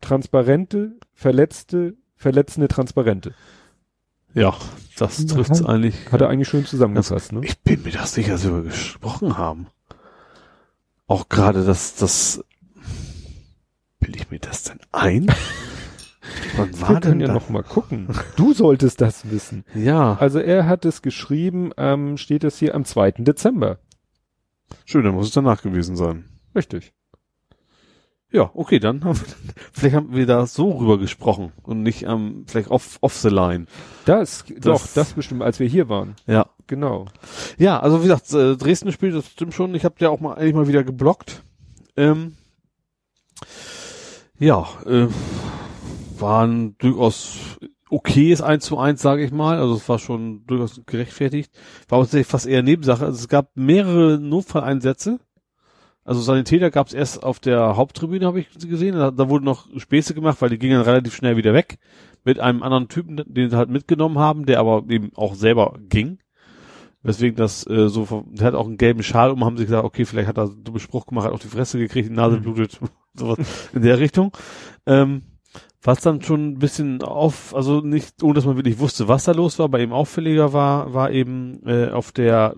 transparente, 0.00 0.98
verletzte, 1.14 1.96
verletzende 2.14 2.68
Transparente. 2.68 3.34
Ja, 4.34 4.54
das 4.98 5.24
trifft's 5.26 5.64
eigentlich. 5.64 6.12
Hat 6.12 6.20
er 6.20 6.28
eigentlich 6.28 6.48
schön 6.48 6.66
zusammengefasst, 6.66 7.32
ne? 7.32 7.40
Ich 7.42 7.58
bin 7.62 7.82
mir 7.82 7.92
das 7.92 8.12
sicher, 8.14 8.32
dass 8.32 8.44
wir 8.48 8.62
gesprochen 8.62 9.38
haben. 9.38 9.66
Auch 11.06 11.28
gerade 11.28 11.64
das, 11.64 11.94
das, 11.96 12.44
bilde 14.00 14.18
ich 14.18 14.30
mir 14.30 14.40
das 14.40 14.64
denn 14.64 14.80
ein? 14.92 15.26
Wann 16.56 16.72
Wir 16.72 16.80
war 16.80 16.88
können 17.00 17.02
denn 17.02 17.20
ja 17.20 17.26
da? 17.28 17.32
noch 17.34 17.48
mal 17.48 17.62
gucken. 17.62 18.08
Du 18.36 18.52
solltest 18.52 19.00
das 19.00 19.30
wissen. 19.30 19.64
Ja, 19.74 20.14
Also 20.18 20.40
er 20.40 20.66
hat 20.66 20.84
es 20.84 21.02
geschrieben, 21.02 21.70
ähm, 21.76 22.16
steht 22.16 22.42
das 22.42 22.58
hier 22.58 22.74
am 22.74 22.84
2. 22.84 23.12
Dezember. 23.18 23.78
schön, 24.84 25.04
dann 25.04 25.14
muss 25.14 25.28
es 25.28 25.32
danach 25.34 25.62
gewesen 25.62 25.94
sein. 25.96 26.24
Richtig. 26.54 26.92
Ja, 28.32 28.50
okay, 28.54 28.78
dann 28.80 29.04
haben 29.04 29.18
wir, 29.18 29.26
vielleicht 29.72 29.94
haben 29.94 30.14
wir 30.14 30.26
da 30.26 30.46
so 30.46 30.72
rüber 30.72 30.98
gesprochen 30.98 31.52
und 31.62 31.82
nicht 31.82 32.06
am, 32.06 32.44
vielleicht 32.46 32.70
off, 32.70 32.98
off 33.00 33.14
the 33.16 33.28
line. 33.28 33.66
Das, 34.04 34.44
doch, 34.60 34.80
Das- 34.82 34.94
das 34.94 35.12
bestimmt, 35.12 35.42
als 35.42 35.60
wir 35.60 35.68
hier 35.68 35.88
waren. 35.88 36.16
Ja. 36.26 36.46
Genau. 36.68 37.06
Ja, 37.58 37.78
also 37.78 38.00
wie 38.00 38.08
gesagt, 38.08 38.32
äh, 38.32 38.56
Dresden 38.56 38.90
spielt, 38.90 39.14
das 39.14 39.28
stimmt 39.30 39.54
schon. 39.54 39.72
Ich 39.76 39.84
habe 39.84 39.94
ja 40.00 40.08
auch 40.10 40.18
mal 40.18 40.34
eigentlich 40.34 40.54
mal 40.54 40.66
wieder 40.66 40.82
geblockt. 40.82 41.44
Ähm, 41.96 42.34
ja, 44.38 44.66
äh, 44.84 45.06
war 46.18 46.46
ein 46.46 46.76
durchaus 46.78 47.36
okayes 47.88 48.42
1 48.42 48.64
zu 48.64 48.78
1, 48.78 49.00
sage 49.00 49.24
ich 49.24 49.30
mal. 49.30 49.58
Also 49.58 49.74
es 49.76 49.88
war 49.88 49.98
schon 50.00 50.44
durchaus 50.46 50.80
gerechtfertigt. 50.86 51.52
War 51.88 52.00
tatsächlich 52.00 52.26
fast 52.26 52.46
eher 52.46 52.62
Nebensache. 52.64 53.04
Also 53.04 53.18
es 53.18 53.28
gab 53.28 53.50
mehrere 53.54 54.18
Notfalleinsätze. 54.18 55.20
Also 56.06 56.20
Sanitäter 56.20 56.70
gab 56.70 56.86
es 56.86 56.94
erst 56.94 57.22
auf 57.22 57.40
der 57.40 57.76
Haupttribüne, 57.76 58.26
habe 58.26 58.40
ich 58.40 58.48
gesehen. 58.58 58.94
Da, 58.96 59.10
da 59.10 59.28
wurden 59.28 59.44
noch 59.44 59.66
Späße 59.76 60.14
gemacht, 60.14 60.40
weil 60.40 60.50
die 60.50 60.58
gingen 60.58 60.80
relativ 60.80 61.14
schnell 61.14 61.36
wieder 61.36 61.52
weg. 61.52 61.78
Mit 62.24 62.40
einem 62.40 62.62
anderen 62.62 62.88
Typen, 62.88 63.20
den 63.26 63.50
sie 63.50 63.56
halt 63.56 63.70
mitgenommen 63.70 64.18
haben, 64.18 64.46
der 64.46 64.60
aber 64.60 64.84
eben 64.88 65.10
auch 65.16 65.34
selber 65.34 65.78
ging. 65.88 66.18
Weswegen 67.02 67.36
das 67.36 67.66
äh, 67.68 67.88
so, 67.88 68.24
der 68.30 68.46
hat 68.48 68.54
auch 68.54 68.66
einen 68.66 68.78
gelben 68.78 69.02
Schal 69.02 69.30
um, 69.30 69.44
haben 69.44 69.56
sie 69.56 69.64
gesagt, 69.64 69.84
okay, 69.84 70.04
vielleicht 70.04 70.28
hat 70.28 70.38
er 70.38 70.44
einen 70.44 70.64
dummen 70.64 70.80
Spruch 70.80 71.06
gemacht, 71.06 71.26
hat 71.26 71.32
auf 71.32 71.42
die 71.42 71.48
Fresse 71.48 71.78
gekriegt, 71.78 72.08
die 72.08 72.12
Nase 72.14 72.38
Mhm. 72.38 72.42
blutet, 72.42 72.80
sowas 73.14 73.38
in 73.72 73.82
der 73.82 73.98
Richtung. 73.98 74.32
Ähm, 74.86 75.22
Was 75.84 76.00
dann 76.00 76.20
schon 76.22 76.48
ein 76.54 76.58
bisschen 76.58 77.02
auf, 77.02 77.54
also 77.54 77.80
nicht, 77.80 78.22
ohne 78.24 78.34
dass 78.34 78.44
man 78.44 78.56
wirklich 78.56 78.80
wusste, 78.80 79.06
was 79.06 79.22
da 79.24 79.30
los 79.32 79.58
war, 79.60 79.68
bei 79.68 79.82
ihm 79.82 79.92
auffälliger 79.92 80.52
war, 80.52 80.94
war 80.94 81.12
eben 81.12 81.60
äh, 81.64 81.90
auf 81.90 82.10
der 82.10 82.54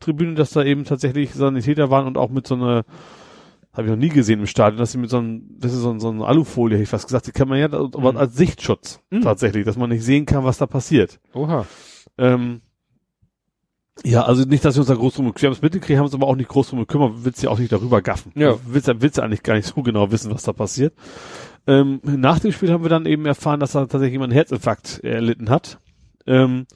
Nordtribüne, 0.00 0.34
dass 0.34 0.50
da 0.50 0.64
eben 0.64 0.84
tatsächlich 0.84 1.32
Sanitäter 1.34 1.90
waren 1.90 2.06
und 2.06 2.16
auch 2.16 2.30
mit 2.30 2.46
so 2.46 2.54
einer, 2.54 2.84
habe 3.72 3.84
ich 3.84 3.90
noch 3.90 3.96
nie 3.98 4.08
gesehen 4.08 4.40
im 4.40 4.46
Stadion, 4.46 4.78
dass 4.78 4.92
sie 4.92 4.98
mit 4.98 5.10
so 5.10 5.18
einem, 5.18 5.42
das 5.58 5.72
ist 5.72 5.80
so, 5.80 5.98
so 5.98 6.08
eine 6.10 6.24
Alufolie, 6.24 6.76
hätte 6.76 6.84
ich 6.84 6.88
fast 6.88 7.06
gesagt, 7.06 7.26
die 7.26 7.32
kann 7.32 7.48
man 7.48 7.58
ja, 7.58 7.66
aber 7.66 8.12
Mhm. 8.12 8.18
als 8.18 8.34
Sichtschutz 8.34 9.00
Mhm. 9.10 9.20
tatsächlich, 9.20 9.64
dass 9.64 9.76
man 9.76 9.90
nicht 9.90 10.02
sehen 10.02 10.26
kann, 10.26 10.44
was 10.44 10.58
da 10.58 10.66
passiert. 10.66 11.20
Oha. 11.34 11.66
Ähm, 12.18 12.62
ja, 14.04 14.22
also 14.22 14.44
nicht, 14.44 14.64
dass 14.64 14.76
wir 14.76 14.80
uns 14.80 14.88
da 14.88 14.94
groß 14.94 15.14
drum 15.14 15.26
gekümmert 15.26 15.44
haben, 15.44 15.58
es 15.58 15.62
mitgekriegt, 15.62 15.98
haben 15.98 16.06
uns 16.06 16.14
aber 16.14 16.26
auch 16.26 16.36
nicht 16.36 16.48
groß 16.48 16.70
drum 16.70 16.78
gekümmert, 16.80 17.12
willst 17.24 17.42
ja 17.42 17.50
auch 17.50 17.58
nicht 17.58 17.70
darüber 17.72 18.00
gaffen. 18.00 18.32
Ja. 18.34 18.56
Willst, 18.66 18.90
willst 19.02 19.18
ja 19.18 19.24
eigentlich 19.24 19.42
gar 19.42 19.54
nicht 19.54 19.66
so 19.66 19.82
genau 19.82 20.10
wissen, 20.10 20.32
was 20.32 20.42
da 20.44 20.54
passiert. 20.54 20.94
Ähm, 21.66 22.00
nach 22.02 22.38
dem 22.38 22.52
Spiel 22.52 22.72
haben 22.72 22.82
wir 22.82 22.88
dann 22.88 23.04
eben 23.04 23.26
erfahren, 23.26 23.60
dass 23.60 23.72
da 23.72 23.80
tatsächlich 23.80 24.12
jemand 24.12 24.30
einen 24.30 24.38
Herzinfarkt 24.38 25.00
erlitten 25.04 25.50
hat. 25.50 25.78
Ähm, 26.26 26.66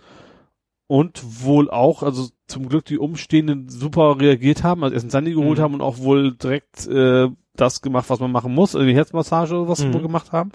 und 0.87 1.23
wohl 1.45 1.71
auch, 1.71 2.03
also 2.03 2.29
zum 2.47 2.69
Glück 2.69 2.85
die 2.85 2.99
Umstehenden 2.99 3.69
super 3.69 4.19
reagiert 4.21 4.63
haben, 4.63 4.85
also 4.85 4.95
erst 4.95 5.05
einen 5.05 5.11
Sandy 5.11 5.33
geholt 5.35 5.59
Mhm. 5.59 5.63
haben 5.63 5.75
und 5.75 5.81
auch 5.81 5.99
wohl 5.99 6.33
direkt 6.35 6.87
äh, 6.87 7.29
das 7.57 7.81
gemacht, 7.83 8.11
was 8.11 8.21
man 8.21 8.33
machen 8.33 8.55
muss, 8.55 8.75
also 8.75 8.87
die 8.87 8.95
Herzmassage 8.95 9.55
oder 9.55 9.69
was 9.69 9.79
sie 9.79 9.87
Mhm. 9.87 9.95
wohl 9.95 10.03
gemacht 10.03 10.33
haben. 10.33 10.51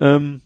Ähm, 0.00 0.42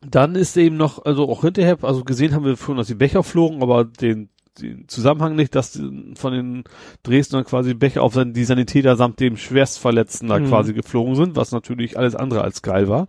dann 0.00 0.36
ist 0.36 0.56
eben 0.56 0.76
noch, 0.76 1.04
also 1.04 1.28
auch 1.28 1.42
hinterher, 1.42 1.76
also 1.82 2.04
gesehen 2.04 2.32
haben 2.34 2.44
wir 2.44 2.56
schon, 2.56 2.76
dass 2.76 2.86
die 2.86 2.94
Becher 2.94 3.22
flogen, 3.24 3.62
aber 3.62 3.84
den, 3.84 4.28
den 4.60 4.86
Zusammenhang 4.88 5.34
nicht, 5.36 5.54
dass 5.54 5.72
die, 5.72 6.14
von 6.14 6.32
den 6.32 6.64
Dresdner 7.02 7.42
quasi 7.44 7.74
Becher 7.74 8.02
auf 8.02 8.16
die 8.16 8.44
Sanitäter 8.44 8.96
samt 8.96 9.18
dem 9.20 9.36
Schwerstverletzten 9.36 10.28
da 10.28 10.38
Mhm. 10.38 10.46
quasi 10.48 10.72
geflogen 10.72 11.16
sind, 11.16 11.36
was 11.36 11.50
natürlich 11.52 11.98
alles 11.98 12.14
andere 12.14 12.42
als 12.42 12.62
geil 12.62 12.88
war. 12.88 13.06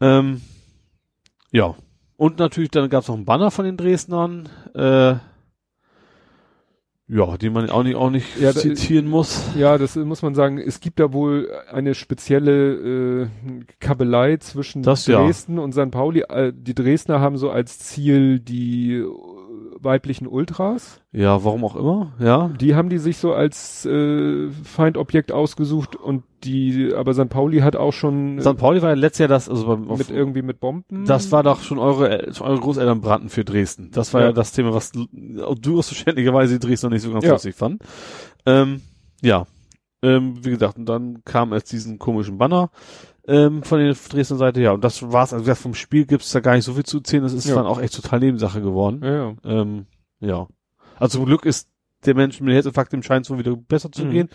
Ähm, 0.00 0.40
ja. 1.52 1.74
Und 2.16 2.38
natürlich, 2.38 2.70
dann 2.70 2.88
gab 2.90 3.02
es 3.02 3.08
noch 3.08 3.16
einen 3.16 3.24
Banner 3.24 3.50
von 3.50 3.64
den 3.64 3.76
Dresdnern, 3.76 4.48
äh, 4.74 5.14
ja, 7.12 7.36
den 7.36 7.52
man 7.52 7.68
auch 7.70 7.82
nicht, 7.82 7.96
auch 7.96 8.10
nicht 8.10 8.40
Ja, 8.40 8.52
da- 8.52 8.60
zitieren 8.60 9.08
muss. 9.08 9.42
Ja, 9.56 9.76
das 9.78 9.96
muss 9.96 10.22
man 10.22 10.34
sagen. 10.34 10.58
Es 10.58 10.80
gibt 10.80 11.00
da 11.00 11.12
wohl 11.12 11.50
eine 11.70 11.94
spezielle 11.94 13.22
äh, 13.24 13.26
Kabelei 13.80 14.36
zwischen 14.36 14.82
Das 14.82 15.06
ja. 15.06 15.22
Dresden 15.24 15.58
und 15.58 15.72
St. 15.72 15.90
Pauli. 15.90 16.20
Äh, 16.28 16.52
die 16.56 16.74
Dresdner 16.74 17.20
haben 17.20 17.36
so 17.36 17.50
als 17.50 17.78
Ziel 17.80 18.38
die 18.38 19.04
weiblichen 19.82 20.26
Ultras. 20.26 21.00
Ja, 21.12 21.44
warum 21.44 21.64
auch 21.64 21.76
immer, 21.76 22.12
ja. 22.20 22.48
Die 22.60 22.74
haben 22.74 22.88
die 22.88 22.98
sich 22.98 23.18
so 23.18 23.32
als 23.32 23.84
äh, 23.86 24.48
Feindobjekt 24.64 25.32
ausgesucht 25.32 25.96
und 25.96 26.22
die, 26.44 26.92
aber 26.94 27.12
St. 27.14 27.28
Pauli 27.28 27.58
hat 27.60 27.76
auch 27.76 27.92
schon 27.92 28.38
äh, 28.38 28.42
St. 28.42 28.56
Pauli 28.56 28.80
war 28.82 28.90
ja 28.90 28.94
letztes 28.94 29.18
Jahr 29.20 29.28
das, 29.28 29.48
also 29.48 29.66
beim, 29.66 29.88
auf, 29.90 29.98
mit 29.98 30.10
irgendwie 30.10 30.42
mit 30.42 30.60
Bomben. 30.60 31.04
Das 31.06 31.30
war 31.32 31.42
doch 31.42 31.62
schon 31.62 31.78
eure, 31.78 32.08
El- 32.10 32.32
eure 32.40 32.60
Großeltern 32.60 33.00
brannten 33.00 33.28
für 33.28 33.44
Dresden. 33.44 33.90
Das 33.92 34.14
war 34.14 34.20
ja, 34.22 34.26
Ja. 34.28 34.32
das 34.32 34.52
Thema, 34.52 34.72
was 34.72 34.92
du 34.92 35.82
verständlicherweise 35.82 36.58
die 36.58 36.66
Dresdner 36.66 36.90
nicht 36.90 37.02
so 37.02 37.12
ganz 37.12 37.24
Ja. 37.24 37.32
lustig 37.32 37.54
fanden. 37.54 37.78
Ähm, 38.46 38.80
ja. 39.22 39.46
Ähm, 40.02 40.42
wie 40.42 40.50
gesagt, 40.50 40.78
und 40.78 40.86
dann 40.88 41.22
kam 41.26 41.52
es 41.52 41.64
diesen 41.64 41.98
komischen 41.98 42.38
Banner 42.38 42.70
ähm, 43.30 43.62
von 43.62 43.78
der 43.78 43.94
Dresdner 43.94 44.36
Seite, 44.36 44.60
ja, 44.60 44.72
und 44.72 44.82
das 44.84 45.02
war's. 45.12 45.32
Also 45.32 45.54
vom 45.54 45.74
Spiel 45.74 46.04
gibt's 46.06 46.32
da 46.32 46.40
gar 46.40 46.54
nicht 46.54 46.64
so 46.64 46.74
viel 46.74 46.84
zu 46.84 46.98
erzählen. 46.98 47.22
Das 47.22 47.32
ist 47.32 47.46
Ja. 47.46 47.54
dann 47.54 47.66
auch 47.66 47.80
echt 47.80 47.94
total 47.94 48.20
Nebensache 48.20 48.60
geworden. 48.60 49.00
Ja, 49.02 49.14
ja. 49.14 49.34
Ähm, 49.44 49.86
ja. 50.20 50.46
Also 50.98 51.18
zum 51.18 51.26
Glück 51.26 51.46
ist 51.46 51.68
der 52.06 52.14
Mensch 52.14 52.40
mit 52.40 52.54
Herzinfarkt, 52.54 52.92
dem 52.92 53.02
scheint 53.02 53.26
es 53.26 53.30
wohl 53.30 53.38
wieder 53.38 53.54
besser 53.56 53.92
zu 53.92 54.04
Mhm. 54.04 54.10
gehen. 54.10 54.28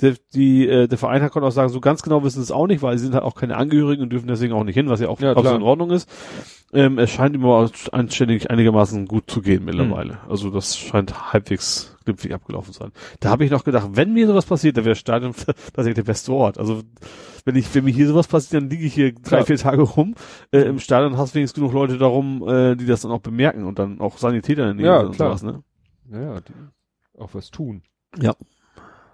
Der, 0.00 0.14
die, 0.34 0.68
äh, 0.68 0.86
der 0.86 0.98
Verein 0.98 1.22
hat 1.22 1.32
konnte 1.32 1.48
auch 1.48 1.52
sagen, 1.52 1.70
so 1.70 1.80
ganz 1.80 2.02
genau 2.02 2.22
wissen 2.22 2.36
sie 2.38 2.44
es 2.44 2.52
auch 2.52 2.68
nicht, 2.68 2.82
weil 2.82 2.96
sie 2.98 3.04
sind 3.04 3.14
halt 3.14 3.24
auch 3.24 3.34
keine 3.34 3.56
Angehörigen 3.56 4.02
und 4.02 4.10
dürfen 4.10 4.28
deswegen 4.28 4.52
auch 4.52 4.62
nicht 4.62 4.74
hin, 4.76 4.88
was 4.88 5.00
ja 5.00 5.08
auch 5.08 5.20
Ja, 5.20 5.32
absolut 5.32 5.56
in 5.60 5.62
Ordnung 5.66 5.90
ist. 5.90 6.08
Ähm, 6.72 6.98
es 6.98 7.10
scheint 7.10 7.34
ihm 7.34 7.44
aber 7.44 7.68
anständig 7.92 8.50
einigermaßen 8.50 9.06
gut 9.06 9.28
zu 9.30 9.40
gehen 9.40 9.64
mittlerweile. 9.64 10.12
Mhm. 10.24 10.30
Also 10.30 10.50
das 10.50 10.76
scheint 10.76 11.32
halbwegs 11.32 11.96
glimpflich 12.04 12.32
abgelaufen 12.34 12.72
zu 12.72 12.78
sein. 12.80 12.92
Da 13.20 13.30
habe 13.30 13.44
ich 13.44 13.50
noch 13.50 13.64
gedacht, 13.64 13.88
wenn 13.94 14.12
mir 14.12 14.26
sowas 14.26 14.46
passiert, 14.46 14.76
dann 14.76 14.84
wäre 14.84 14.92
das 14.92 14.98
Stadion 15.00 15.34
tatsächlich 15.74 15.94
der 15.96 16.04
beste 16.04 16.32
Ort. 16.32 16.58
Also 16.58 16.82
wenn 17.44 17.56
ich, 17.56 17.74
wenn 17.74 17.84
mir 17.84 17.90
hier 17.90 18.06
sowas 18.06 18.28
passiert, 18.28 18.62
dann 18.62 18.70
liege 18.70 18.84
ich 18.84 18.94
hier 18.94 19.12
drei, 19.14 19.38
Ja. 19.38 19.44
vier 19.44 19.56
Tage 19.56 19.82
rum. 19.82 20.14
Äh, 20.52 20.60
Im 20.60 20.78
Stadion 20.78 21.16
hast 21.16 21.34
du 21.34 21.38
wenigstens 21.38 21.56
genug 21.58 21.72
Leute 21.72 21.98
darum, 21.98 22.46
äh, 22.46 22.76
die 22.76 22.86
das 22.86 23.00
dann 23.00 23.10
auch 23.10 23.20
bemerken 23.20 23.64
und 23.64 23.78
dann 23.78 24.00
auch 24.00 24.18
Sanitäter 24.18 24.70
in 24.70 24.76
der 24.76 24.86
Nähe 24.86 24.86
Ja, 24.86 25.00
und 25.00 25.16
klar. 25.16 25.36
sowas, 25.36 25.42
ne? 25.42 25.62
ja, 26.12 26.20
ja 26.34 26.40
auch 27.20 27.34
was 27.34 27.50
tun. 27.50 27.82
Ja. 28.20 28.34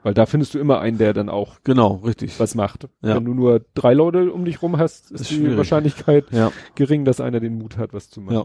Weil 0.02 0.12
da 0.14 0.26
findest 0.26 0.52
du 0.54 0.58
immer 0.58 0.80
einen, 0.80 0.98
der 0.98 1.14
dann 1.14 1.28
auch 1.30 1.56
Genau, 1.64 1.94
richtig. 2.04 2.38
was 2.38 2.54
macht. 2.54 2.88
Ja. 3.02 3.16
Wenn 3.16 3.24
du 3.24 3.32
nur 3.34 3.64
drei 3.74 3.94
Leute 3.94 4.32
um 4.32 4.44
dich 4.44 4.60
rum 4.60 4.76
hast, 4.76 5.10
ist, 5.10 5.22
Ist 5.22 5.30
die 5.30 5.34
schwierig. 5.36 5.56
Wahrscheinlichkeit 5.56 6.26
Ja. 6.30 6.52
gering, 6.74 7.04
dass 7.06 7.20
einer 7.20 7.40
den 7.40 7.56
Mut 7.56 7.78
hat, 7.78 7.92
was 7.94 8.10
zu 8.10 8.20
machen. 8.20 8.34
Ja. 8.36 8.44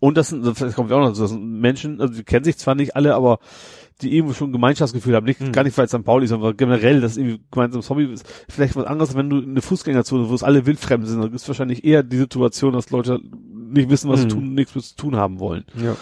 Und 0.00 0.16
das 0.16 0.30
sind, 0.30 0.44
das 0.44 0.74
kommt 0.74 0.90
ja 0.90 0.96
auch 0.96 1.00
noch, 1.08 1.16
das 1.16 1.30
sind 1.30 1.60
Menschen, 1.60 2.00
also 2.00 2.14
die 2.14 2.24
kennen 2.24 2.44
sich 2.44 2.56
zwar 2.58 2.74
nicht 2.74 2.96
alle, 2.96 3.14
aber 3.14 3.38
die 4.02 4.16
irgendwo 4.16 4.32
schon 4.34 4.52
Gemeinschaftsgefühl 4.52 5.14
haben. 5.14 5.26
Nicht, 5.26 5.40
Mhm. 5.40 5.52
gar 5.52 5.62
nicht, 5.62 5.76
weil 5.76 5.84
es 5.84 5.92
St. 5.92 6.02
Pauli 6.02 6.24
ist, 6.24 6.30
sondern 6.30 6.56
generell, 6.56 7.00
das 7.02 7.18
irgendwie 7.18 7.40
gemeinsames 7.50 7.88
Hobby 7.90 8.06
ist. 8.06 8.26
Vielleicht 8.48 8.74
was 8.74 8.86
anderes, 8.86 9.14
wenn 9.14 9.28
du 9.30 9.38
in 9.38 9.50
eine 9.50 9.62
Fußgängerzone, 9.62 10.28
wo 10.30 10.34
es 10.34 10.42
alle 10.42 10.64
wildfremd 10.66 11.06
sind, 11.06 11.20
dann 11.22 11.32
ist 11.34 11.46
wahrscheinlich 11.46 11.84
eher 11.84 12.02
die 12.02 12.16
Situation, 12.16 12.72
dass 12.72 12.90
Leute 12.90 13.20
nicht 13.22 13.90
wissen, 13.90 14.10
was 14.10 14.20
sie 14.20 14.26
Mhm. 14.26 14.30
tun, 14.30 14.54
nichts 14.54 14.74
mit 14.74 14.84
zu 14.84 14.96
tun 14.96 15.16
haben 15.16 15.38
wollen. 15.38 15.64
Ja. 15.76 15.94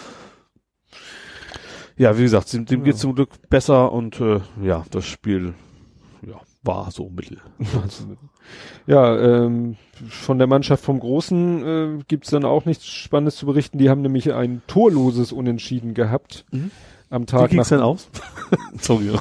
Ja, 1.99 2.17
wie 2.17 2.23
gesagt, 2.23 2.51
dem, 2.53 2.65
dem 2.65 2.79
Ja. 2.79 2.85
geht's 2.85 2.99
zum 2.99 3.13
Glück 3.13 3.29
besser 3.49 3.91
und 3.91 4.19
äh, 4.21 4.39
ja, 4.63 4.85
das 4.89 5.05
Spiel 5.05 5.53
ja, 6.25 6.39
war 6.63 6.89
so 6.91 7.09
mittel. 7.09 7.39
Ja, 8.87 9.17
ähm, 9.17 9.75
von 10.07 10.37
der 10.37 10.47
Mannschaft 10.47 10.83
vom 10.83 10.99
Großen 10.99 11.99
äh, 11.99 12.03
gibt's 12.07 12.29
dann 12.31 12.45
auch 12.45 12.63
nichts 12.65 12.85
Spannendes 12.87 13.35
zu 13.35 13.45
berichten. 13.45 13.77
Die 13.77 13.89
haben 13.89 14.01
nämlich 14.01 14.33
ein 14.33 14.61
torloses 14.67 15.31
Unentschieden 15.33 15.93
gehabt 15.93 16.45
Mhm. 16.51 16.71
am 17.09 17.23
Wie 17.23 17.25
Tag 17.27 17.49
ging's 17.51 17.69
nach. 17.69 17.77
denn 17.77 17.83
aus? 17.85 18.09
Sorry. 18.79 19.11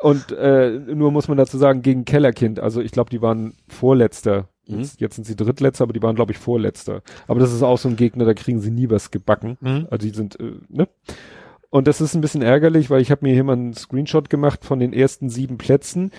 Und 0.00 0.32
äh, 0.32 0.70
nur 0.70 1.10
muss 1.12 1.28
man 1.28 1.36
dazu 1.38 1.56
sagen, 1.56 1.82
gegen 1.82 2.04
Kellerkind. 2.04 2.60
Also 2.60 2.80
ich 2.80 2.90
glaube, 2.92 3.10
die 3.10 3.22
waren 3.22 3.54
Vorletzter. 3.68 4.48
Mhm. 4.68 4.78
Jetzt, 4.80 5.00
jetzt 5.00 5.14
sind 5.16 5.24
sie 5.26 5.36
Drittletzter, 5.36 5.84
aber 5.84 5.92
die 5.92 6.02
waren, 6.02 6.16
glaube 6.16 6.32
ich, 6.32 6.38
Vorletzter. 6.38 7.02
Aber 7.28 7.40
das 7.40 7.52
ist 7.52 7.62
auch 7.62 7.78
so 7.78 7.88
ein 7.88 7.96
Gegner, 7.96 8.24
da 8.24 8.34
kriegen 8.34 8.60
sie 8.60 8.70
nie 8.70 8.90
was 8.90 9.10
gebacken. 9.10 9.56
Mhm. 9.60 9.86
Also 9.90 10.06
die 10.06 10.14
sind, 10.14 10.38
äh, 10.40 10.52
ne? 10.68 10.88
Und 11.70 11.86
das 11.88 12.00
ist 12.00 12.14
ein 12.14 12.20
bisschen 12.20 12.42
ärgerlich, 12.42 12.90
weil 12.90 13.02
ich 13.02 13.10
habe 13.10 13.26
mir 13.26 13.34
hier 13.34 13.44
mal 13.44 13.52
einen 13.54 13.74
Screenshot 13.74 14.30
gemacht 14.30 14.64
von 14.64 14.78
den 14.78 14.92
ersten 14.92 15.28
sieben 15.28 15.58
Plätzen. 15.58 16.10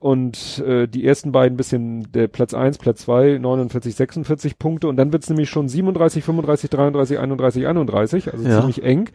Und 0.00 0.62
äh, 0.64 0.86
die 0.86 1.04
ersten 1.04 1.32
beiden 1.32 1.56
bisschen, 1.56 2.10
der 2.12 2.28
Platz 2.28 2.54
eins, 2.54 2.78
Platz 2.78 3.02
zwei, 3.02 3.36
49, 3.38 3.94
46 3.94 4.58
Punkte. 4.58 4.88
Und 4.88 4.96
dann 4.96 5.12
wird's 5.12 5.28
nämlich 5.28 5.50
schon 5.50 5.68
37, 5.68 6.22
35, 6.24 6.70
33, 6.70 7.18
31, 7.18 7.66
31. 7.66 8.32
Also 8.32 8.46
Ja. 8.48 8.58
ziemlich 8.60 8.82
eng. 8.82 9.10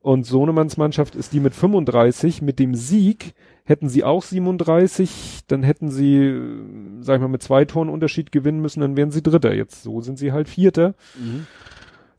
Und 0.00 0.24
Sohnemanns 0.24 0.76
Mannschaft 0.78 1.14
ist 1.14 1.32
die 1.32 1.40
mit 1.40 1.54
35. 1.54 2.40
Mit 2.40 2.58
dem 2.58 2.74
Sieg 2.74 3.34
hätten 3.68 3.88
sie 3.88 4.02
auch 4.02 4.22
37. 4.22 5.40
Dann 5.46 5.62
hätten 5.62 5.90
sie, 5.90 6.16
äh, 6.16 6.62
sag 7.00 7.16
ich 7.16 7.20
mal, 7.20 7.28
mit 7.28 7.42
zwei 7.42 7.66
Toren 7.66 7.90
Unterschied 7.90 8.32
gewinnen 8.32 8.60
müssen. 8.60 8.80
Dann 8.80 8.96
wären 8.96 9.10
sie 9.10 9.22
Dritter. 9.22 9.54
Jetzt 9.54 9.82
so 9.82 10.00
sind 10.00 10.18
sie 10.18 10.32
halt 10.32 10.48
Vierter. 10.48 10.94
Mhm. 11.16 11.46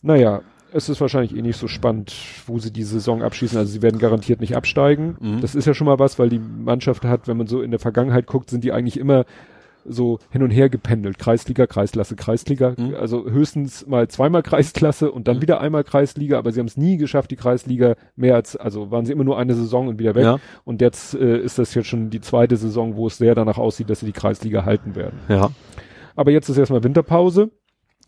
Naja, 0.04 0.42
es 0.72 0.88
ist 0.90 1.02
wahrscheinlich 1.02 1.36
eh 1.36 1.42
nicht 1.42 1.58
so 1.58 1.68
spannend, 1.68 2.14
wo 2.46 2.60
sie 2.60 2.72
die 2.72 2.84
Saison 2.84 3.24
abschließen. 3.24 3.58
Also 3.58 3.72
sie 3.72 3.82
werden 3.82 4.00
garantiert 4.00 4.40
nicht 4.42 4.56
absteigen. 4.56 5.18
Mhm. 5.20 5.42
Das 5.42 5.56
ist 5.56 5.66
ja 5.66 5.74
schon 5.74 5.88
mal 5.88 5.98
was, 5.98 6.20
weil 6.20 6.30
die 6.30 6.40
Mannschaft 6.40 7.04
hat, 7.04 7.28
wenn 7.28 7.38
man 7.38 7.48
so 7.48 7.62
in 7.62 7.72
der 7.72 7.80
Vergangenheit 7.80 8.28
guckt, 8.28 8.52
sind 8.52 8.64
die 8.64 8.72
eigentlich 8.72 9.00
immer 9.00 9.26
so 9.86 10.20
hin 10.30 10.44
und 10.44 10.52
her 10.52 10.70
gependelt. 10.70 11.18
Kreisliga, 11.20 11.68
Kreisklasse, 11.68 12.16
Kreisliga. 12.16 12.76
Mhm. 12.78 12.96
Also 12.96 13.26
höchstens 13.30 13.88
mal 13.88 14.08
zweimal 14.08 14.44
Kreisklasse 14.44 15.12
und 15.12 15.28
dann 15.28 15.38
Mhm. 15.38 15.42
wieder 15.42 15.62
einmal 15.62 15.84
Kreisliga, 15.84 16.38
aber 16.38 16.52
sie 16.52 16.60
haben 16.60 16.68
es 16.68 16.78
nie 16.78 16.98
geschafft, 16.98 17.32
die 17.32 17.36
Kreisliga 17.36 17.96
mehr 18.16 18.36
als, 18.36 18.56
also 18.56 18.92
waren 18.92 19.06
sie 19.06 19.12
immer 19.14 19.24
nur 19.24 19.38
eine 19.38 19.54
Saison 19.56 19.88
und 19.88 20.00
wieder 20.00 20.16
weg. 20.16 20.24
Ja, 20.24 20.38
Und 20.66 20.82
jetzt 20.82 21.14
äh, 21.16 21.38
ist 21.40 21.60
das 21.60 21.74
jetzt 21.74 21.88
schon 21.88 22.10
die 22.10 22.22
zweite 22.22 22.58
Saison, 22.58 22.96
wo 22.96 23.08
es 23.08 23.18
sehr 23.18 23.36
danach 23.36 23.58
aussieht, 23.58 23.90
dass 23.90 24.02
sie 24.02 24.06
die 24.08 24.12
Kreisliga 24.12 24.66
halten 24.66 24.96
werden. 24.96 25.20
ja. 25.30 25.50
Aber 26.16 26.32
jetzt 26.32 26.50
ist 26.50 26.58
erstmal 26.58 26.84
Winterpause. 26.84 27.50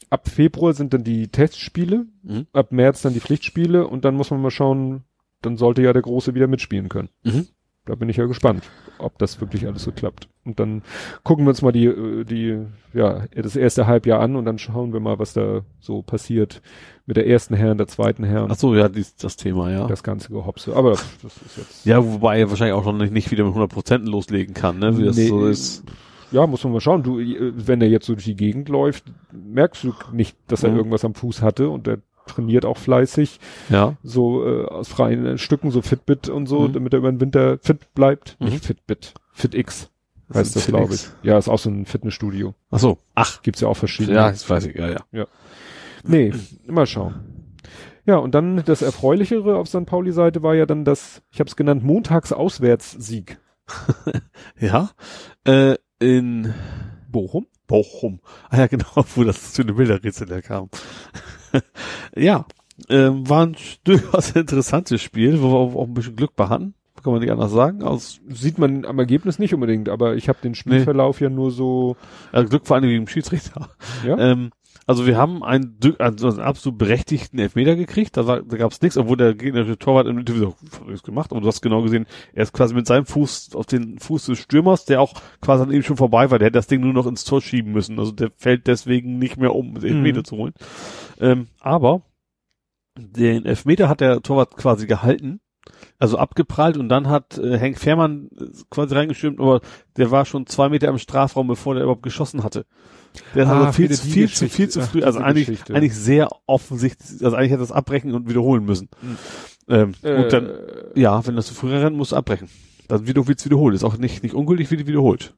Ab 0.10 0.28
Februar 0.28 0.74
sind 0.74 0.94
dann 0.94 1.06
die 1.06 1.30
Testspiele, 1.30 2.06
Mhm. 2.24 2.48
ab 2.52 2.74
März 2.74 3.02
dann 3.04 3.14
die 3.14 3.22
Pflichtspiele 3.22 3.88
und 3.88 4.04
dann 4.04 4.16
muss 4.16 4.32
man 4.32 4.42
mal 4.42 4.52
schauen, 4.52 5.04
dann 5.42 5.56
sollte 5.56 5.82
ja 5.82 5.94
der 5.94 6.02
Große 6.02 6.36
wieder 6.36 6.48
mitspielen 6.48 6.90
können. 6.90 7.08
Mhm. 7.24 7.48
Da 7.86 7.96
bin 7.96 8.10
ich 8.10 8.18
ja 8.18 8.26
gespannt, 8.26 8.64
ob 9.04 9.18
das 9.18 9.40
wirklich 9.42 9.68
alles 9.68 9.84
so 9.84 9.92
klappt. 9.92 10.28
Und 10.46 10.60
dann 10.60 10.82
gucken 11.24 11.46
wir 11.46 11.50
uns 11.50 11.62
mal 11.62 11.72
die, 11.72 11.86
äh, 11.86 12.24
die, 12.24 12.60
ja, 12.94 13.24
das 13.36 13.56
erste 13.56 13.88
Halbjahr 13.88 14.20
an 14.20 14.36
und 14.36 14.46
dann 14.46 14.58
schauen 14.58 14.94
wir 14.94 15.00
mal, 15.00 15.20
was 15.20 15.34
da 15.34 15.62
so 15.80 16.02
passiert 16.02 16.62
mit 17.06 17.18
der 17.18 17.28
ersten 17.28 17.54
Herren, 17.56 17.78
der 17.78 17.88
zweiten 17.88 18.24
Herren, 18.24 18.50
Ach 18.52 18.56
so, 18.58 18.76
ja, 18.76 18.88
dies, 18.90 19.16
das 19.16 19.36
Thema, 19.36 19.72
ja. 19.72 19.88
das 19.88 20.04
ganze 20.04 20.30
Gehopse. 20.30 20.76
Aber 20.76 20.92
das, 20.92 21.06
das 21.22 21.38
ist 21.38 21.58
jetzt, 21.58 21.86
Ja, 21.86 22.04
wobei 22.06 22.40
er 22.40 22.50
wahrscheinlich 22.50 22.74
auch 22.76 22.86
noch 22.86 22.94
nicht, 22.94 23.12
nicht 23.14 23.32
wieder 23.32 23.44
mit 23.46 23.54
100% 23.56 24.00
loslegen 24.10 24.54
kann, 24.54 24.80
ne, 24.80 24.98
wie 24.98 25.04
das 25.06 25.18
Nee, 25.18 25.28
so 25.28 25.46
ist. 25.48 25.84
ja, 26.32 26.48
muss 26.48 26.64
man 26.64 26.74
mal 26.74 26.80
schauen. 26.82 27.04
Du, 27.04 27.20
äh, 27.20 27.52
wenn 27.56 27.82
er 27.82 27.90
jetzt 27.90 28.06
so 28.06 28.14
durch 28.14 28.26
die 28.26 28.36
Gegend 28.36 28.70
läuft, 28.70 29.04
merkst 29.32 29.84
du 29.84 29.94
nicht, 30.14 30.38
dass 30.48 30.64
er 30.64 30.72
Mhm. 30.72 30.78
irgendwas 30.78 31.04
am 31.06 31.14
Fuß 31.16 31.42
hatte 31.42 31.70
und 31.70 31.88
er 31.88 31.98
trainiert 32.28 32.66
auch 32.66 32.78
fleißig. 32.78 33.40
Ja. 33.70 33.96
so 34.04 34.46
äh, 34.48 34.66
aus 34.66 34.88
freien 34.90 35.38
Stücken, 35.38 35.72
so 35.72 35.82
Fitbit 35.82 36.30
und 36.30 36.48
so, 36.48 36.62
Mhm. 36.68 36.74
damit 36.74 36.94
er 36.94 37.00
über 37.00 37.12
den 37.12 37.20
Winter 37.20 37.58
fit 37.60 37.94
bleibt. 37.94 38.38
Mhm. 38.40 38.48
Nicht 38.50 38.66
Fitbit, 38.66 39.14
FitX. 39.34 39.90
heißt 40.34 40.56
das, 40.56 40.68
glaube 40.68 40.94
ich. 40.96 41.08
Ja, 41.24 41.38
ist 41.38 41.50
auch 41.50 41.60
so 41.60 41.70
ein 41.70 41.86
Fitnessstudio. 41.86 42.54
Ach 42.70 42.80
so. 42.80 42.98
Ach. 43.16 43.42
Gibt's 43.42 43.62
ja 43.62 43.68
auch 43.68 43.78
verschiedene. 43.78 44.16
Ja, 44.18 44.30
das 44.32 44.50
weiß 44.50 44.66
ich, 44.68 44.76
ja, 44.76 44.98
ja. 45.12 45.26
Nee, 46.04 46.34
mal 46.68 46.88
schauen. 46.88 47.16
Ja, 48.06 48.16
und 48.18 48.34
dann 48.34 48.64
das 48.66 48.82
Erfreulichere 48.82 49.58
auf 49.58 49.68
St. 49.68 49.86
Pauli-Seite 49.86 50.42
war 50.42 50.56
ja 50.56 50.66
dann 50.66 50.86
das, 50.86 51.22
ich 51.32 51.40
habe 51.40 51.48
es 51.50 51.56
genannt, 51.56 51.84
Montags-Auswärtssieg. 51.84 53.38
Ja. 54.60 54.90
Äh, 55.46 55.76
in 56.00 56.54
Bochum? 57.10 57.46
Bochum. 57.68 58.20
Ah 58.50 58.58
ja, 58.58 58.68
genau, 58.68 58.86
wo 59.16 59.24
das 59.24 59.56
schöne 59.56 59.74
Bilderrätsel 59.74 60.28
herkam. 60.30 60.70
ja, 62.16 62.46
ähm, 62.90 63.30
war 63.30 63.46
ein 63.46 63.56
durchaus 63.84 64.32
interessantes 64.32 65.02
Spiel, 65.02 65.42
wo 65.42 65.52
wir 65.52 65.80
auch 65.80 65.88
ein 65.88 65.94
bisschen 65.94 66.16
Glück 66.16 66.34
hatten. 66.38 66.74
Kann 67.04 67.14
man 67.14 67.22
nicht 67.22 67.32
anders 67.32 67.52
sagen. 67.52 67.82
Aus 67.82 68.20
Sieht 68.30 68.60
man 68.60 68.86
am 68.86 69.00
Ergebnis 69.00 69.40
nicht 69.40 69.56
unbedingt, 69.56 69.90
aber 69.90 70.16
ich 70.16 70.30
habe 70.30 70.38
den 70.44 70.54
Spielverlauf 70.54 71.20
ja 71.20 71.30
nur 71.30 71.50
so, 71.50 71.96
also 72.32 72.48
Glück 72.48 72.68
vor 72.68 72.76
allem 72.76 72.86
gegen 72.86 73.06
den 73.06 73.08
Schiedsrichter. 73.08 73.70
ja. 74.06 74.18
Ähm, 74.20 74.52
also 74.92 75.06
wir 75.08 75.18
haben 75.18 75.44
einen, 75.44 75.78
also 76.00 76.28
einen 76.30 76.40
absolut 76.40 76.78
berechtigten 76.78 77.40
Elfmeter 77.40 77.76
gekriegt, 77.76 78.16
da, 78.18 78.28
war- 78.28 78.42
da 78.44 78.58
gab 78.58 78.72
es 78.72 78.82
nichts, 78.82 78.98
obwohl 78.98 79.18
der 79.18 79.34
gegnerische 79.34 79.78
Torwart 79.78 80.08
im 80.08 80.20
Interview 80.20 80.52
so, 80.72 80.86
das 80.90 81.04
gemacht, 81.04 81.32
aber 81.32 81.42
du 81.42 81.48
hast 81.48 81.62
genau 81.62 81.82
gesehen, 81.82 82.06
er 82.34 82.44
ist 82.44 82.54
quasi 82.54 82.74
mit 82.74 82.86
seinem 82.88 83.06
Fuß 83.06 83.56
auf 83.56 83.66
den 83.66 83.98
Fuß 84.00 84.28
des 84.28 84.40
Stürmers, 84.40 84.86
der 84.86 85.02
auch 85.02 85.14
quasi 85.42 85.64
an 85.64 85.72
ihm 85.72 85.84
schon 85.84 85.98
vorbei 85.98 86.30
war, 86.30 86.40
der 86.40 86.48
hätte 86.48 86.60
das 86.60 86.68
Ding 86.68 86.82
nur 86.82 86.94
noch 86.94 87.08
ins 87.08 87.24
Tor 87.24 87.42
schieben 87.42 87.72
müssen, 87.72 87.98
also 88.00 88.12
der 88.12 88.32
fällt 88.38 88.68
deswegen 88.68 89.18
nicht 89.18 89.38
mehr 89.38 89.56
um, 89.56 89.74
den 89.80 89.96
Elfmeter 89.98 90.20
Mhm. 90.20 90.26
zu 90.26 90.38
holen. 90.38 90.54
Ähm, 91.20 91.48
aber 91.60 92.02
den 92.98 93.46
Elfmeter 93.46 93.90
hat 93.90 94.02
der 94.02 94.22
Torwart 94.22 94.58
quasi 94.58 94.86
gehalten, 94.88 95.40
also 96.00 96.18
abgeprallt 96.18 96.78
und 96.78 96.90
dann 96.90 97.08
hat 97.08 97.38
äh, 97.38 97.58
Henk 97.58 97.78
Fährmann 97.80 98.30
äh, 98.40 98.46
quasi 98.70 98.94
reingestürmt, 98.96 99.40
aber 99.40 99.62
der 99.98 100.12
war 100.12 100.26
schon 100.26 100.46
zwei 100.48 100.70
Meter 100.70 100.90
im 100.90 100.98
Strafraum, 100.98 101.48
bevor 101.48 101.74
der 101.76 101.84
überhaupt 101.84 102.04
geschossen 102.04 102.44
hatte. 102.44 102.66
Der 103.36 103.48
hat 103.48 103.54
Ah, 103.56 103.60
also 103.66 103.72
viel, 103.74 103.92
zu, 103.92 104.06
viel 104.08 104.30
zu 104.30 104.48
viel 104.50 104.70
zu 104.70 104.82
Ach, 104.82 104.88
früh, 104.90 105.04
also 105.04 105.20
eigentlich, 105.20 105.48
Geschichte. 105.48 105.76
eigentlich 105.76 105.96
sehr 105.96 106.30
offensichtlich, 106.48 107.24
also 107.24 107.36
eigentlich 107.36 107.52
hätte 107.52 107.62
das 107.62 107.72
abbrechen 107.72 108.14
und 108.14 108.30
wiederholen 108.30 108.64
müssen. 108.66 108.90
Mhm. 109.02 109.18
Ähm, 109.68 109.92
Äh, 110.02 110.24
und 110.24 110.34
dann, 110.34 110.50
ja, 110.96 111.26
wenn 111.26 111.36
das 111.36 111.48
zu 111.48 111.54
früh 111.54 111.72
rennt, 111.74 111.96
musst 111.98 112.12
du 112.12 112.16
abbrechen. 112.16 112.50
Dann 112.88 113.08
wieder 113.08 113.28
wird's 113.28 113.46
wiederholt. 113.46 113.76
Ist 113.76 113.84
auch 113.84 113.98
nicht, 113.98 114.24
nicht 114.24 114.36
ungültig, 114.36 114.70
wird 114.72 114.86
wiederholt. 114.88 115.34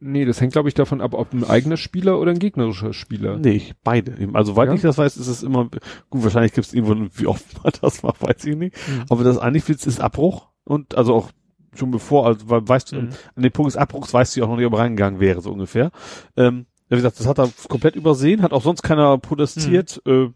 nee, 0.00 0.24
das 0.24 0.40
hängt 0.40 0.52
glaube 0.52 0.68
ich 0.68 0.74
davon 0.74 1.00
ab, 1.00 1.14
ob 1.14 1.32
ein 1.32 1.42
eigener 1.44 1.76
Spieler 1.76 2.18
oder 2.20 2.30
ein 2.32 2.38
gegnerischer 2.38 2.92
Spieler. 2.92 3.38
Nee, 3.38 3.62
beide. 3.82 4.12
Also, 4.34 4.52
soweit 4.52 4.68
Ja? 4.68 4.74
ich 4.74 4.82
das 4.82 4.98
weiß, 4.98 5.16
ist 5.16 5.26
es 5.28 5.42
immer, 5.42 5.68
gut, 6.10 6.22
wahrscheinlich 6.24 6.52
gibt's 6.52 6.72
irgendwo, 6.74 7.08
wie 7.14 7.26
oft 7.26 7.62
man 7.64 7.72
das 7.80 8.02
macht, 8.02 8.20
weiß 8.22 8.44
ich 8.44 8.56
nicht. 8.56 8.76
Mhm. 8.88 9.04
Aber 9.08 9.24
das 9.24 9.38
eigentlich 9.38 9.66
wird's- 9.68 9.86
ist 9.86 10.00
Abbruch 10.00 10.48
und, 10.64 10.96
also 10.96 11.14
auch 11.14 11.30
schon 11.74 11.90
bevor, 11.90 12.26
also, 12.26 12.48
weil, 12.50 12.66
weißt 12.66 12.92
du, 12.92 12.96
Mhm. 13.02 13.08
an 13.36 13.42
dem 13.42 13.52
Punkt 13.52 13.70
des 13.72 13.76
Abbruchs 13.76 14.12
weißt 14.12 14.34
du 14.36 14.40
ja 14.40 14.46
auch 14.46 14.50
noch 14.50 14.56
nicht, 14.56 14.66
ob 14.66 14.72
er 14.74 14.80
reingegangen 14.80 15.20
wäre, 15.20 15.40
so 15.40 15.50
ungefähr. 15.52 15.90
Ähm, 16.36 16.66
wie 16.88 16.96
gesagt, 16.96 17.18
das 17.18 17.26
hat 17.26 17.38
er 17.38 17.50
komplett 17.68 17.96
übersehen, 17.96 18.42
hat 18.42 18.52
auch 18.52 18.62
sonst 18.62 18.82
keiner 18.82 19.18
protestiert. 19.18 20.00
Mhm. 20.04 20.12
Äh, 20.12 20.30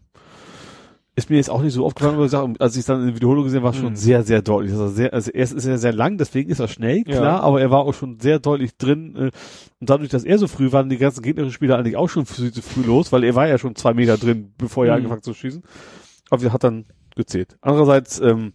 ist 1.13 1.29
mir 1.29 1.35
jetzt 1.35 1.49
auch 1.49 1.61
nicht 1.61 1.73
so 1.73 1.85
aufgefallen, 1.85 2.15
aber 2.15 2.23
ich 2.25 2.31
sag, 2.31 2.47
als 2.59 2.75
ich 2.77 2.85
dann 2.85 3.01
in 3.01 3.07
der 3.07 3.15
Wiederholung 3.17 3.43
gesehen 3.43 3.63
war, 3.63 3.73
schon 3.73 3.91
Mhm. 3.91 3.95
sehr, 3.97 4.23
sehr 4.23 4.41
deutlich. 4.41 4.71
Also, 4.71 4.87
sehr, 4.87 5.13
also 5.13 5.29
erst 5.29 5.53
ist 5.53 5.65
er 5.65 5.77
sehr 5.77 5.91
lang, 5.91 6.17
deswegen 6.17 6.49
ist 6.49 6.59
er 6.59 6.69
schnell, 6.69 6.99
Ja. 7.05 7.17
klar, 7.17 7.43
aber 7.43 7.59
er 7.59 7.69
war 7.69 7.79
auch 7.81 7.93
schon 7.93 8.19
sehr 8.21 8.39
deutlich 8.39 8.77
drin. 8.77 9.15
Äh, 9.17 9.19
und 9.79 9.89
dadurch, 9.89 10.09
dass 10.09 10.23
er 10.23 10.37
so 10.37 10.47
früh 10.47 10.67
war, 10.67 10.79
waren 10.79 10.89
die 10.89 10.97
ganzen 10.97 11.21
gegnerischen 11.21 11.53
Spieler 11.53 11.77
eigentlich 11.77 11.97
auch 11.97 12.07
schon 12.09 12.25
zu 12.25 12.49
früh 12.61 12.83
los, 12.83 13.11
weil 13.11 13.25
er 13.25 13.35
war 13.35 13.45
ja 13.47 13.57
schon 13.57 13.75
zwei 13.75 13.93
Meter 13.93 14.17
drin, 14.17 14.53
bevor 14.57 14.85
er 14.85 14.93
Mhm. 14.93 14.97
angefangen 14.99 15.21
zu 15.21 15.33
schießen. 15.33 15.63
Aber 16.29 16.43
er 16.43 16.53
hat 16.53 16.63
dann 16.63 16.85
gezählt. 17.15 17.57
Andererseits, 17.59 18.19
ähm, 18.21 18.53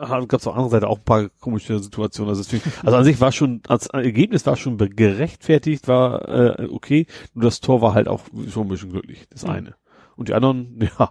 gab 0.00 0.40
es 0.40 0.46
auf 0.46 0.52
der 0.52 0.52
anderen 0.54 0.70
Seite 0.70 0.88
auch 0.88 0.98
ein 0.98 1.04
paar 1.04 1.28
komische 1.40 1.78
Situationen. 1.78 2.30
Also, 2.30 2.42
deswegen, 2.42 2.62
also 2.84 2.96
an 2.96 3.04
sich 3.04 3.20
war 3.20 3.32
schon, 3.32 3.60
als 3.68 3.86
Ergebnis 3.88 4.46
war 4.46 4.56
schon 4.56 4.76
gerechtfertigt, 4.78 5.88
war 5.88 6.28
äh, 6.60 6.68
okay. 6.70 7.06
Nur 7.34 7.44
das 7.44 7.60
Tor 7.60 7.80
war 7.82 7.94
halt 7.94 8.08
auch 8.08 8.20
schon 8.50 8.66
ein 8.66 8.68
bisschen 8.68 8.90
glücklich, 8.92 9.26
das 9.30 9.44
Mhm. 9.44 9.50
eine. 9.50 9.74
Und 10.16 10.28
die 10.28 10.34
anderen, 10.34 10.78
ja, 10.98 11.10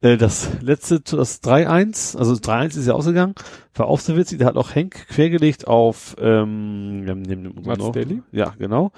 äh, 0.00 0.16
das 0.16 0.48
letzte, 0.62 1.00
das 1.00 1.42
3-1, 1.42 2.16
also 2.16 2.34
das 2.34 2.42
3-1 2.42 2.78
ist 2.78 2.86
ja 2.86 2.94
ausgegangen, 2.94 3.34
war 3.74 3.86
auch 3.86 4.00
sehr 4.00 4.16
witzig. 4.16 4.38
Da 4.38 4.46
hat 4.46 4.56
auch 4.56 4.74
Henk 4.74 5.08
quergelegt 5.08 5.66
auf 5.66 6.16
ähm, 6.18 7.00
neben, 7.04 7.20
neben 7.22 7.54
Mats 7.66 7.78
noch- 7.78 7.92
Daly? 7.92 8.22
Ja, 8.32 8.54
genau. 8.58 8.92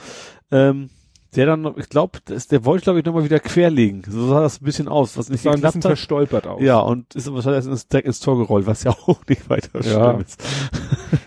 Ähm, 0.52 0.90
der 1.36 1.44
dann, 1.46 1.74
ich 1.76 1.88
glaube, 1.90 2.18
der 2.26 2.64
wollte, 2.64 2.84
glaube 2.84 2.98
ich, 3.00 3.04
nochmal 3.04 3.24
wieder 3.24 3.38
querlegen. 3.38 4.02
So 4.08 4.28
sah 4.28 4.40
das 4.40 4.60
ein 4.60 4.64
bisschen 4.64 4.88
aus, 4.88 5.16
was 5.18 5.28
nicht 5.28 5.42
sah 5.42 5.50
ein 5.50 5.60
bisschen 5.60 5.82
hat. 5.82 5.88
verstolpert 5.88 6.46
aus. 6.46 6.62
Ja, 6.62 6.78
und 6.80 7.14
ist 7.14 7.30
wahrscheinlich 7.32 7.58
erst 7.58 7.68
ins, 7.68 7.88
direkt 7.88 8.06
ins 8.06 8.20
Tor 8.20 8.38
gerollt, 8.38 8.66
was 8.66 8.82
ja 8.84 8.90
auch 9.06 9.20
nicht 9.28 9.48
weiter 9.50 9.80
Ja. 9.82 10.10
schlimm 10.12 10.20
ist. 10.22 10.42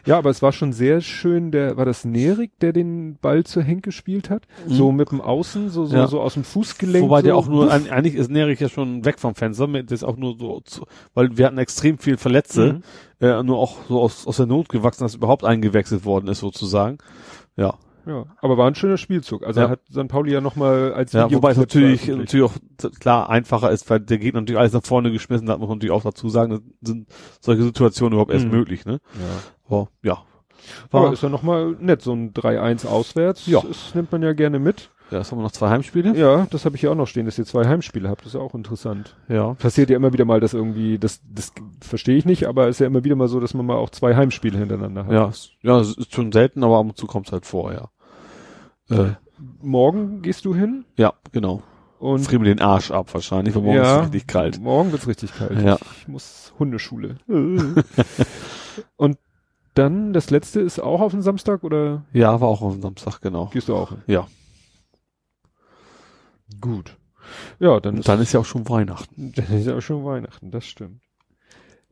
Ja, 0.05 0.17
aber 0.17 0.31
es 0.31 0.41
war 0.41 0.51
schon 0.51 0.73
sehr 0.73 0.99
schön, 1.01 1.51
der, 1.51 1.77
war 1.77 1.85
das 1.85 2.05
Nerik, 2.05 2.57
der 2.59 2.73
den 2.73 3.17
Ball 3.21 3.43
zu 3.43 3.61
Henk 3.61 3.83
gespielt 3.83 4.31
hat? 4.31 4.47
Mhm. 4.67 4.73
So 4.73 4.91
mit 4.91 5.11
dem 5.11 5.21
Außen, 5.21 5.69
so, 5.69 5.85
so, 5.85 5.95
Ja. 5.95 6.07
so 6.07 6.19
aus 6.21 6.33
dem 6.33 6.43
Fußgelenk. 6.43 7.03
Wobei 7.05 7.19
so, 7.21 7.25
der 7.25 7.35
auch 7.35 7.47
nur, 7.47 7.71
ein, 7.71 7.87
eigentlich 7.89 8.15
ist 8.15 8.31
Nerich 8.31 8.59
ja 8.59 8.67
schon 8.69 9.05
weg 9.05 9.19
vom 9.19 9.35
Fenster, 9.35 9.67
das 9.67 9.91
ist 9.91 10.03
auch 10.03 10.17
nur 10.17 10.37
so, 10.39 10.59
zu, 10.61 10.85
weil 11.13 11.37
wir 11.37 11.45
hatten 11.45 11.59
extrem 11.59 11.99
viel 11.99 12.17
Verletzte, 12.17 12.73
Mhm. 12.73 12.81
äh, 13.27 13.43
nur 13.43 13.59
auch 13.59 13.77
so 13.87 14.01
aus, 14.01 14.25
aus 14.25 14.37
der 14.37 14.47
Not 14.47 14.69
gewachsen, 14.69 15.03
dass 15.03 15.13
überhaupt 15.13 15.43
eingewechselt 15.45 16.03
worden 16.03 16.27
ist 16.29 16.39
sozusagen. 16.39 16.97
Ja, 17.55 17.75
Ja, 18.05 18.25
aber 18.41 18.57
war 18.57 18.67
ein 18.67 18.75
schöner 18.75 18.97
Spielzug. 18.97 19.43
Also 19.45 19.61
Ja. 19.61 19.69
hat 19.69 19.81
St. 19.91 20.07
Pauli 20.07 20.31
ja 20.33 20.41
nochmal 20.41 20.93
als 20.93 21.13
ja 21.13 21.31
wobei 21.31 21.51
es 21.51 21.57
natürlich, 21.57 22.07
natürlich 22.07 22.45
auch 22.49 22.53
klar 22.99 23.29
einfacher 23.29 23.69
ist, 23.71 23.89
weil 23.89 23.99
der 23.99 24.17
Gegner 24.17 24.41
natürlich 24.41 24.59
alles 24.59 24.73
nach 24.73 24.83
vorne 24.83 25.11
geschmissen 25.11 25.49
hat, 25.49 25.59
muss 25.59 25.69
man 25.69 25.77
natürlich 25.77 25.93
auch 25.93 26.03
dazu 26.03 26.27
sagen, 26.29 26.73
sind 26.81 27.07
solche 27.39 27.63
Situationen 27.63 28.13
überhaupt 28.13 28.31
erst 28.31 28.45
Mhm. 28.45 28.51
möglich, 28.51 28.85
ne? 28.85 28.99
Ja. 29.13 29.19
Aber 29.67 29.87
ja. 30.03 30.17
Aber 30.91 31.05
War, 31.05 31.13
ist 31.13 31.23
ja 31.23 31.29
nochmal 31.29 31.75
nett, 31.79 32.01
so 32.01 32.13
ein 32.13 32.33
3-1 32.33 32.85
auswärts. 32.85 33.47
Ja. 33.47 33.61
Das 33.67 33.93
nimmt 33.95 34.11
man 34.11 34.21
ja 34.21 34.33
gerne 34.33 34.59
mit. 34.59 34.89
Ja, 35.11 35.17
jetzt 35.17 35.31
haben 35.31 35.39
wir 35.39 35.43
noch 35.43 35.51
zwei 35.51 35.69
Heimspiele. 35.69 36.15
Ja, 36.17 36.47
das 36.49 36.65
habe 36.65 36.75
ich 36.75 36.81
hier 36.81 36.91
auch 36.91 36.95
noch 36.95 37.07
stehen, 37.07 37.25
dass 37.25 37.37
ihr 37.37 37.45
zwei 37.45 37.67
Heimspiele 37.67 38.09
habt. 38.09 38.21
Das 38.21 38.27
ist 38.27 38.33
ja 38.33 38.39
auch 38.39 38.55
interessant. 38.55 39.15
Ja. 39.27 39.53
Passiert 39.55 39.89
ja 39.89 39.97
immer 39.97 40.13
wieder 40.13 40.25
mal, 40.25 40.39
dass 40.39 40.53
irgendwie, 40.53 40.97
das, 40.97 41.21
das 41.29 41.51
verstehe 41.81 42.17
ich 42.17 42.25
nicht, 42.25 42.47
aber 42.47 42.69
ist 42.69 42.79
ja 42.79 42.87
immer 42.87 43.03
wieder 43.03 43.15
mal 43.15 43.27
so, 43.27 43.39
dass 43.39 43.53
man 43.53 43.65
mal 43.65 43.75
auch 43.75 43.89
zwei 43.89 44.15
Heimspiele 44.15 44.57
hintereinander 44.57 45.05
hat. 45.05 45.11
Ja, 45.11 45.31
ja, 45.61 45.79
es 45.79 45.97
ist 45.97 46.15
schon 46.15 46.31
selten, 46.31 46.63
aber 46.63 46.77
ab 46.77 46.85
und 46.85 46.97
zu 46.97 47.07
kommt 47.07 47.27
es 47.27 47.33
halt 47.33 47.45
vor, 47.45 47.73
ja. 47.73 47.89
Äh, 48.89 49.15
Morgen 49.61 50.21
gehst 50.21 50.45
du 50.45 50.53
hin 50.53 50.85
ja, 50.97 51.13
genau. 51.31 51.63
und 51.99 52.19
Frieren 52.19 52.43
wir 52.43 52.53
den 52.53 52.61
Arsch 52.61 52.91
ab 52.91 53.13
wahrscheinlich, 53.13 53.55
weil 53.55 53.63
morgen 53.63 53.81
ist 53.81 53.87
es 53.87 54.03
richtig 54.03 54.27
kalt. 54.27 54.61
Morgen 54.61 54.91
wird's 54.91 55.07
richtig 55.07 55.33
kalt. 55.33 55.59
Ja. 55.61 55.77
Ich 55.99 56.07
muss 56.07 56.53
Hundeschule. 56.59 57.15
und 58.97 59.17
dann 59.73 60.13
das 60.13 60.29
letzte 60.29 60.59
ist 60.59 60.79
auch 60.79 61.01
auf 61.01 61.11
den 61.11 61.21
Samstag 61.21 61.63
oder 61.63 62.03
Ja, 62.13 62.39
war 62.39 62.49
auch 62.49 62.61
am 62.61 62.81
Samstag, 62.81 63.21
genau. 63.21 63.47
gehst 63.47 63.67
du 63.67 63.75
auch 63.75 63.89
hin? 63.89 64.03
Ja. 64.07 64.27
Gut. 66.61 66.97
Ja, 67.59 67.79
dann 67.79 67.97
Und 67.97 68.07
dann 68.07 68.21
ist 68.21 68.33
ja 68.33 68.39
auch 68.39 68.45
schon 68.45 68.67
Weihnachten. 68.69 69.31
Dann 69.35 69.45
ist 69.57 69.67
ja 69.67 69.77
auch 69.77 69.81
schon 69.81 70.03
Weihnachten, 70.05 70.51
das 70.51 70.65
stimmt. 70.65 71.01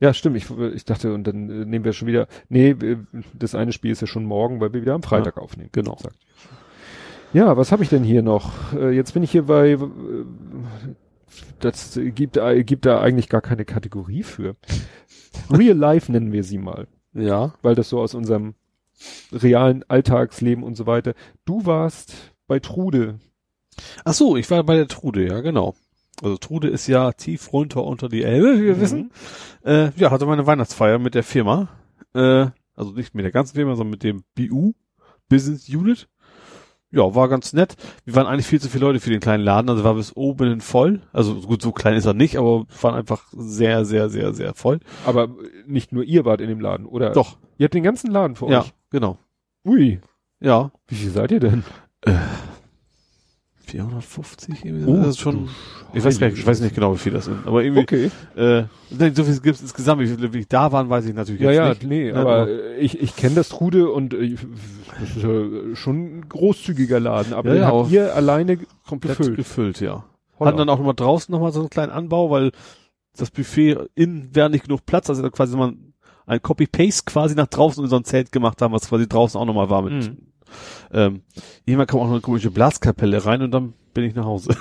Ja, 0.00 0.14
stimmt. 0.14 0.36
Ich, 0.36 0.50
ich 0.50 0.84
dachte, 0.86 1.12
und 1.12 1.24
dann 1.24 1.50
äh, 1.50 1.64
nehmen 1.66 1.84
wir 1.84 1.92
schon 1.92 2.08
wieder. 2.08 2.26
Nee, 2.48 2.74
das 3.34 3.54
eine 3.54 3.72
Spiel 3.72 3.90
ist 3.90 4.00
ja 4.00 4.06
schon 4.06 4.24
morgen, 4.24 4.58
weil 4.60 4.72
wir 4.72 4.80
wieder 4.80 4.94
am 4.94 5.02
Freitag 5.02 5.36
aufnehmen. 5.36 5.68
Genau. 5.72 5.96
Sagt. 6.00 6.16
Ja, 7.34 7.56
was 7.58 7.70
habe 7.70 7.82
ich 7.82 7.90
denn 7.90 8.02
hier 8.02 8.22
noch? 8.22 8.72
Äh, 8.72 8.90
jetzt 8.92 9.12
bin 9.12 9.22
ich 9.22 9.30
hier 9.30 9.42
bei. 9.44 9.76
Das 11.60 11.98
gibt, 12.02 12.38
äh, 12.38 12.64
gibt 12.64 12.86
da 12.86 13.00
eigentlich 13.00 13.28
gar 13.28 13.42
keine 13.42 13.64
Kategorie 13.64 14.22
für. 14.22 14.56
Real 15.50 15.76
Life 15.76 16.10
nennen 16.10 16.32
wir 16.32 16.44
sie 16.44 16.58
mal, 16.58 16.88
Ja. 17.12 17.54
weil 17.62 17.74
das 17.74 17.90
so 17.90 18.00
aus 18.00 18.14
unserem 18.14 18.54
realen 19.32 19.84
Alltagsleben 19.88 20.64
und 20.64 20.76
so 20.76 20.86
weiter. 20.86 21.14
Du 21.44 21.66
warst 21.66 22.14
bei 22.46 22.58
Trude. 22.58 23.20
Ach 24.04 24.12
so, 24.14 24.36
ich 24.36 24.50
war 24.50 24.62
bei 24.64 24.76
der 24.76 24.88
Trude, 24.88 25.26
ja, 25.26 25.40
genau. 25.40 25.74
Also 26.22 26.36
Trude 26.36 26.68
ist 26.68 26.86
ja 26.86 27.12
tief 27.12 27.52
runter 27.52 27.84
unter 27.84 28.08
die 28.08 28.22
Elbe, 28.22 28.58
wie 28.60 28.64
wir 28.66 28.76
Mhm. 28.76 28.80
wissen. 28.80 29.10
Äh, 29.64 29.90
ja, 29.96 30.10
hatte 30.10 30.26
meine 30.26 30.46
Weihnachtsfeier 30.46 30.98
mit 30.98 31.14
der 31.14 31.22
Firma. 31.22 31.68
Äh, 32.14 32.46
also 32.76 32.92
nicht 32.92 33.14
mit 33.14 33.24
der 33.24 33.32
ganzen 33.32 33.54
Firma, 33.56 33.74
sondern 33.76 33.90
mit 33.92 34.02
dem 34.02 34.24
BU, 34.34 34.72
Business 35.28 35.68
Unit. 35.68 36.08
Ja, 36.92 37.14
war 37.14 37.28
ganz 37.28 37.52
nett. 37.52 37.76
Wir 38.04 38.16
waren 38.16 38.26
eigentlich 38.26 38.46
viel 38.48 38.60
zu 38.60 38.68
viele 38.68 38.84
Leute 38.86 38.98
für 38.98 39.10
den 39.10 39.20
kleinen 39.20 39.44
Laden, 39.44 39.70
also 39.70 39.84
war 39.84 39.94
bis 39.94 40.16
oben 40.16 40.48
hin 40.48 40.60
voll. 40.60 41.02
Also 41.12 41.36
gut, 41.42 41.62
so 41.62 41.70
klein 41.70 41.94
ist 41.94 42.04
er 42.06 42.14
nicht, 42.14 42.36
aber 42.36 42.66
waren 42.82 42.96
einfach 42.96 43.28
sehr, 43.32 43.84
sehr, 43.84 44.10
sehr, 44.10 44.34
sehr 44.34 44.54
voll. 44.54 44.80
Aber 45.06 45.28
nicht 45.66 45.92
nur 45.92 46.02
ihr 46.02 46.24
wart 46.24 46.40
in 46.40 46.48
dem 46.48 46.58
Laden, 46.60 46.86
oder? 46.86 47.10
Doch, 47.12 47.38
Ihr 47.58 47.64
habt 47.64 47.74
den 47.74 47.84
ganzen 47.84 48.10
Laden 48.10 48.34
vor 48.34 48.50
ja, 48.50 48.62
euch. 48.62 48.72
genau. 48.90 49.18
Ui. 49.64 50.00
Ja, 50.40 50.72
Wie 50.88 50.94
viel 50.96 51.10
seid 51.10 51.30
ihr 51.30 51.38
denn? 51.40 51.62
450 53.70 54.64
irgendwie. 54.64 54.86
Oh, 54.90 54.96
das 54.96 55.08
ist 55.08 55.20
schon, 55.20 55.48
ich 55.94 56.04
weiß 56.04 56.18
gar 56.18 56.28
nicht, 56.28 56.38
ich 56.38 56.46
weiß 56.46 56.60
nicht 56.60 56.74
genau, 56.74 56.94
wie 56.94 56.98
viel 56.98 57.12
das 57.12 57.24
sind, 57.26 57.46
aber 57.46 57.62
irgendwie, 57.62 57.82
Okay. 57.82 58.10
äh, 58.36 58.64
so 59.14 59.24
viel 59.24 59.34
gibt 59.40 59.56
es 59.56 59.62
insgesamt, 59.62 60.00
wie 60.02 60.06
viele 60.06 60.32
wie 60.32 60.44
da 60.48 60.70
waren, 60.72 60.88
weiß 60.88 61.06
ich 61.06 61.14
natürlich 61.14 61.40
Ja, 61.40 61.50
jetzt 61.50 61.58
ja, 61.58 61.68
nicht. 61.70 61.82
nee, 61.84 62.08
Ja, 62.08 62.14
aber 62.16 62.42
aber- 62.42 62.76
ich, 62.78 63.00
ich 63.00 63.16
kenne 63.16 63.34
das 63.36 63.48
Trude 63.48 63.90
und 63.90 64.14
äh, 64.14 64.34
das 65.00 65.16
ist 65.16 65.22
ja 65.22 65.74
schon 65.76 66.18
ein 66.18 66.28
großzügiger 66.28 67.00
Laden, 67.00 67.32
aber 67.32 67.54
Ja, 67.54 67.66
habt 67.66 67.90
ihr 67.90 68.14
alleine 68.14 68.58
komplett 68.86 69.18
gefüllt. 69.18 69.36
gefüllt, 69.36 69.80
ja. 69.80 70.04
Holla. 70.38 70.48
Hatten 70.48 70.58
dann 70.58 70.68
auch 70.68 70.78
nochmal 70.78 70.94
draußen 70.94 71.32
nochmal 71.32 71.52
so 71.52 71.60
einen 71.60 71.70
kleinen 71.70 71.92
Anbau, 71.92 72.30
weil 72.30 72.50
das 73.16 73.30
Buffet 73.30 73.76
innen 73.94 74.30
wäre 74.32 74.48
nicht 74.50 74.64
genug 74.64 74.86
Platz, 74.86 75.08
also 75.10 75.28
quasi 75.30 75.56
mal 75.56 75.74
ein 76.26 76.40
Copy-Paste 76.42 77.02
quasi 77.06 77.34
nach 77.34 77.48
draußen 77.48 77.82
in 77.84 77.90
so 77.90 77.96
ein 77.96 78.04
Zelt 78.04 78.30
gemacht 78.32 78.62
haben, 78.62 78.72
was 78.72 78.88
quasi 78.88 79.08
draußen 79.08 79.38
auch 79.40 79.44
nochmal 79.44 79.68
war 79.68 79.82
mit 79.82 79.92
Mhm. 79.94 80.16
Ähm, 80.92 81.22
irgendwann 81.64 81.86
kam 81.86 82.00
auch 82.00 82.04
noch 82.04 82.12
eine 82.12 82.20
komische 82.20 82.50
Blaskapelle 82.50 83.24
rein 83.24 83.42
und 83.42 83.50
dann 83.50 83.74
bin 83.94 84.04
ich 84.04 84.14
nach 84.14 84.24
Hause. 84.24 84.50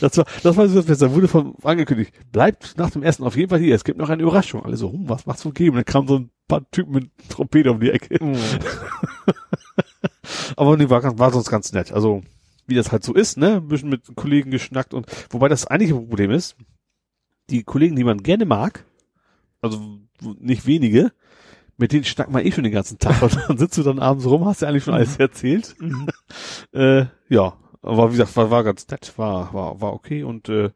das 0.00 0.16
war, 0.16 0.26
das 0.42 0.56
war 0.56 0.68
so, 0.68 0.82
da 0.82 1.14
wurde 1.14 1.28
von 1.28 1.54
angekündigt, 1.62 2.12
bleibt 2.32 2.76
nach 2.76 2.90
dem 2.90 3.02
Essen 3.02 3.24
auf 3.24 3.36
jeden 3.36 3.50
Fall 3.50 3.58
hier, 3.58 3.74
es 3.74 3.84
gibt 3.84 3.98
noch 3.98 4.08
eine 4.08 4.22
Überraschung. 4.22 4.64
Alle 4.64 4.76
so, 4.76 4.92
hm, 4.92 5.08
was 5.08 5.26
macht's 5.26 5.44
wohl 5.44 5.52
geben? 5.52 5.76
Und 5.76 5.76
dann 5.76 5.84
kam 5.84 6.08
so 6.08 6.18
ein 6.18 6.30
paar 6.46 6.68
Typen 6.70 6.92
mit 6.92 7.10
Trompete 7.28 7.70
um 7.70 7.80
die 7.80 7.90
Ecke. 7.90 8.24
Mhm. 8.24 8.36
Aber 10.56 10.76
nee, 10.76 10.90
war, 10.90 11.18
war 11.18 11.32
sonst 11.32 11.50
ganz 11.50 11.72
nett. 11.72 11.92
Also, 11.92 12.22
wie 12.66 12.74
das 12.74 12.92
halt 12.92 13.04
so 13.04 13.14
ist, 13.14 13.38
ne? 13.38 13.56
Ein 13.56 13.68
bisschen 13.68 13.88
mit 13.88 14.02
Kollegen 14.14 14.50
geschnackt 14.50 14.94
und, 14.94 15.06
wobei 15.30 15.48
das 15.48 15.66
eigentliche 15.66 15.94
Problem 15.94 16.30
ist, 16.30 16.56
die 17.50 17.62
Kollegen, 17.62 17.96
die 17.96 18.04
man 18.04 18.22
gerne 18.22 18.44
mag, 18.44 18.84
also 19.60 20.00
nicht 20.38 20.66
wenige, 20.66 21.12
mit 21.78 21.92
denen 21.92 22.04
schnackt 22.04 22.30
man 22.30 22.44
eh 22.44 22.52
schon 22.52 22.64
den 22.64 22.72
ganzen 22.72 22.98
Tag 22.98 23.22
und 23.22 23.36
dann 23.48 23.56
sitzt 23.56 23.78
du 23.78 23.82
dann 23.82 23.98
abends 24.00 24.26
rum, 24.26 24.44
hast 24.44 24.60
ja 24.62 24.68
eigentlich 24.68 24.84
schon 24.84 24.94
alles 24.94 25.16
erzählt. 25.16 25.74
äh, 26.72 27.06
ja, 27.28 27.56
aber 27.82 28.08
wie 28.08 28.16
gesagt, 28.16 28.36
war, 28.36 28.50
war 28.50 28.64
ganz 28.64 28.86
nett, 28.88 29.12
war, 29.16 29.54
war, 29.54 29.80
war 29.80 29.92
okay 29.94 30.24
und 30.24 30.48
äh, 30.48 30.70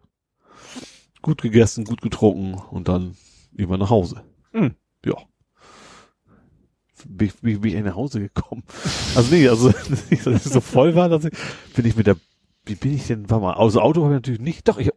gut 1.21 1.43
gegessen, 1.43 1.85
gut 1.85 2.01
getrunken 2.03 2.55
und 2.55 2.89
dann 2.89 3.17
über 3.53 3.77
nach 3.77 3.91
Hause. 3.91 4.23
Mhm. 4.53 4.75
Ja. 5.05 5.15
Bin, 7.05 7.33
bin, 7.43 7.55
ich- 7.55 7.61
bin 7.61 7.77
ich 7.77 7.85
nach 7.85 7.97
Hause 7.97 8.21
gekommen. 8.21 8.63
Also 9.17 9.35
nee, 9.35 9.49
also 9.49 9.71
dass 9.91 10.11
ich 10.11 10.23
so 10.23 10.61
voll 10.61 10.95
war, 10.95 11.09
dass 11.09 11.25
ich, 11.25 11.33
bin 11.75 11.85
ich 11.85 11.97
mit 11.97 12.07
der, 12.07 12.17
wie 12.65 12.77
bin 12.77 12.95
ich 12.95 13.09
denn, 13.09 13.29
war 13.29 13.41
mal, 13.41 13.55
also 13.55 13.81
Auto 13.81 14.05
habe 14.05 14.15
ich 14.15 14.19
natürlich 14.19 14.41
nicht, 14.41 14.69
doch, 14.69 14.79
ich 14.79 14.91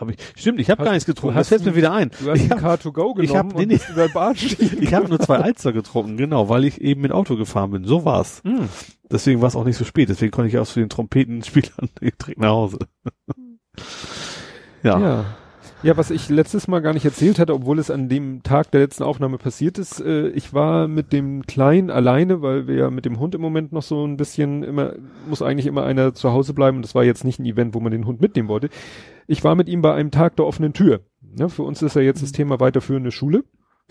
habe 0.00 0.12
ich, 0.12 0.18
stimmt, 0.36 0.60
ich 0.60 0.70
habe 0.70 0.84
gar 0.84 0.92
nichts 0.92 1.06
getrunken, 1.06 1.36
das 1.36 1.48
fällt 1.48 1.64
mir 1.64 1.74
wieder 1.74 1.92
ein. 1.92 2.10
Du 2.20 2.30
hast 2.30 2.38
Ich 2.40 2.50
ein 2.52 2.62
hab- 2.62 2.80
Car2Go 2.80 3.14
genommen 3.14 3.22
ich 3.24 3.34
hab- 3.36 3.54
nee, 3.54 3.66
nee. 3.66 3.80
über 3.92 4.08
den 4.34 4.78
ich 4.82 4.94
habe 4.94 5.08
nur 5.08 5.20
zwei 5.20 5.36
Alster 5.38 5.72
getrunken, 5.72 6.16
genau, 6.16 6.48
weil 6.48 6.64
ich 6.64 6.80
eben 6.80 7.00
mit 7.00 7.12
Auto 7.12 7.36
gefahren 7.36 7.70
bin. 7.72 7.84
So 7.84 8.04
war's. 8.04 8.40
Hm. 8.44 8.68
Deswegen 9.10 9.40
war 9.40 9.48
es 9.48 9.56
auch 9.56 9.64
nicht 9.64 9.76
so 9.76 9.84
spät. 9.84 10.08
Deswegen 10.08 10.30
konnte 10.30 10.48
ich 10.48 10.58
auch 10.58 10.66
zu 10.66 10.80
den 10.80 10.88
Trompetenspielern 10.88 11.88
direkt 12.00 12.38
nach 12.38 12.48
Hause. 12.50 12.78
ja. 14.82 14.98
Ja. 15.00 15.24
Ja, 15.84 15.96
was 15.96 16.10
ich 16.10 16.28
letztes 16.28 16.66
Mal 16.66 16.80
gar 16.80 16.92
nicht 16.92 17.04
erzählt 17.04 17.38
hatte, 17.38 17.54
obwohl 17.54 17.78
es 17.78 17.88
an 17.88 18.08
dem 18.08 18.42
Tag 18.42 18.72
der 18.72 18.80
letzten 18.80 19.04
Aufnahme 19.04 19.38
passiert 19.38 19.78
ist, 19.78 20.00
äh, 20.00 20.28
ich 20.30 20.52
war 20.52 20.88
mit 20.88 21.12
dem 21.12 21.46
Kleinen 21.46 21.88
alleine, 21.88 22.42
weil 22.42 22.66
wir 22.66 22.74
ja 22.74 22.90
mit 22.90 23.04
dem 23.04 23.20
Hund 23.20 23.36
im 23.36 23.40
Moment 23.40 23.72
noch 23.72 23.84
so 23.84 24.04
ein 24.04 24.16
bisschen 24.16 24.64
immer, 24.64 24.94
muss 25.28 25.40
eigentlich 25.40 25.66
immer 25.66 25.84
einer 25.84 26.14
zu 26.14 26.32
Hause 26.32 26.52
bleiben 26.52 26.78
und 26.78 26.82
das 26.82 26.96
war 26.96 27.04
jetzt 27.04 27.22
nicht 27.22 27.38
ein 27.38 27.46
Event, 27.46 27.74
wo 27.74 27.80
man 27.80 27.92
den 27.92 28.06
Hund 28.06 28.20
mitnehmen 28.20 28.48
wollte. 28.48 28.70
Ich 29.28 29.44
war 29.44 29.54
mit 29.54 29.68
ihm 29.68 29.80
bei 29.80 29.94
einem 29.94 30.10
Tag 30.10 30.34
der 30.34 30.46
offenen 30.46 30.72
Tür. 30.72 31.00
Ja, 31.36 31.48
für 31.48 31.62
uns 31.62 31.80
ist 31.80 31.94
ja 31.94 32.02
jetzt 32.02 32.22
das 32.22 32.32
Thema 32.32 32.58
weiterführende 32.58 33.12
Schule. 33.12 33.44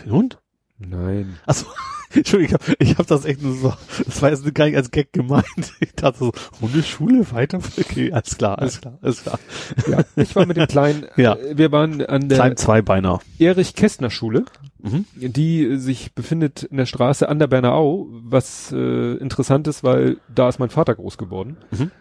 Den 0.03 0.11
Hund? 0.11 0.39
Nein. 0.79 1.37
Achso, 1.45 1.67
Entschuldigung, 2.13 2.59
ich 2.79 2.89
habe 2.91 2.99
hab 2.99 3.07
das 3.07 3.25
echt 3.25 3.41
nur 3.41 3.53
so, 3.55 3.73
das 4.05 4.21
war 4.21 4.29
jetzt 4.29 4.55
gar 4.55 4.65
nicht 4.65 4.77
als 4.77 4.91
Gag 4.91 5.11
gemeint. 5.13 5.45
Ich 5.79 5.93
dachte 5.93 6.19
so, 6.19 6.31
Hundeschule 6.61 7.29
weiter? 7.31 7.59
Okay, 7.79 8.11
alles 8.11 8.37
klar, 8.37 8.59
alles 8.59 8.79
klar, 8.81 8.97
alles 9.01 9.23
klar. 9.23 9.39
Ja, 9.87 10.03
ich 10.15 10.35
war 10.35 10.45
mit 10.45 10.57
dem 10.57 10.67
Kleinen, 10.67 11.05
Ja. 11.17 11.35
äh, 11.35 11.57
wir 11.57 11.71
waren 11.71 12.05
an 12.05 12.29
der 12.29 12.37
Klein 12.37 12.57
Zweibeiner. 12.57 13.19
Erich-Kästner-Schule. 13.39 14.45
Mhm. 14.79 15.05
die 15.15 15.63
äh, 15.65 15.77
sich 15.77 16.13
befindet 16.13 16.63
in 16.63 16.77
der 16.77 16.85
Straße 16.85 17.27
an 17.27 17.39
der 17.39 17.47
Berner 17.47 17.73
Au, 17.73 18.07
was 18.11 18.71
äh, 18.71 19.15
interessant 19.15 19.67
ist, 19.67 19.83
weil 19.83 20.17
da 20.33 20.47
ist 20.49 20.59
mein 20.59 20.69
Vater 20.69 20.93
groß 20.95 21.17
geworden. 21.17 21.57
Mhm. 21.71 21.91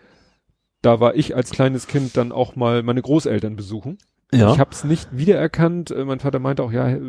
Da 0.83 1.01
war 1.01 1.15
ich 1.17 1.35
als 1.35 1.51
kleines 1.51 1.87
Kind 1.87 2.17
dann 2.19 2.33
auch 2.33 2.55
mal 2.55 2.83
meine 2.83 3.01
Großeltern 3.03 3.57
besuchen. 3.57 3.97
Ja. 4.33 4.53
Ich 4.53 4.59
habe 4.59 4.71
es 4.73 4.83
nicht 4.83 5.09
wiedererkannt. 5.13 5.93
Äh, 5.93 6.05
mein 6.05 6.19
Vater 6.19 6.41
meinte 6.41 6.65
auch, 6.65 6.73
ja, 6.73 6.89
äh, 6.89 7.01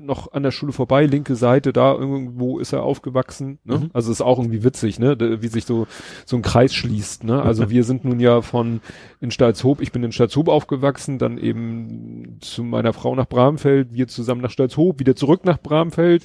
noch 0.00 0.32
an 0.32 0.42
der 0.42 0.50
Schule 0.50 0.72
vorbei, 0.72 1.04
linke 1.04 1.36
Seite, 1.36 1.74
da 1.74 1.92
irgendwo 1.92 2.58
ist 2.58 2.72
er 2.72 2.82
aufgewachsen. 2.82 3.58
Ne? 3.64 3.78
Mhm. 3.78 3.90
Also 3.92 4.10
ist 4.10 4.22
auch 4.22 4.38
irgendwie 4.38 4.64
witzig, 4.64 4.98
ne? 4.98 5.16
Wie 5.42 5.48
sich 5.48 5.66
so 5.66 5.86
so 6.24 6.36
ein 6.36 6.42
Kreis 6.42 6.74
schließt. 6.74 7.24
Ne? 7.24 7.42
Also 7.42 7.68
wir 7.70 7.84
sind 7.84 8.04
nun 8.04 8.18
ja 8.18 8.40
von 8.40 8.80
in 9.20 9.30
Stalzhoop, 9.30 9.82
ich 9.82 9.92
bin 9.92 10.02
in 10.04 10.12
Stalzhoop 10.12 10.48
aufgewachsen, 10.48 11.18
dann 11.18 11.36
eben 11.36 12.38
zu 12.40 12.64
meiner 12.64 12.94
Frau 12.94 13.14
nach 13.14 13.26
Bramfeld, 13.28 13.92
wir 13.92 14.08
zusammen 14.08 14.40
nach 14.40 14.50
Stalzhoop, 14.50 15.00
wieder 15.00 15.14
zurück 15.16 15.44
nach 15.44 15.58
Bramfeld. 15.58 16.24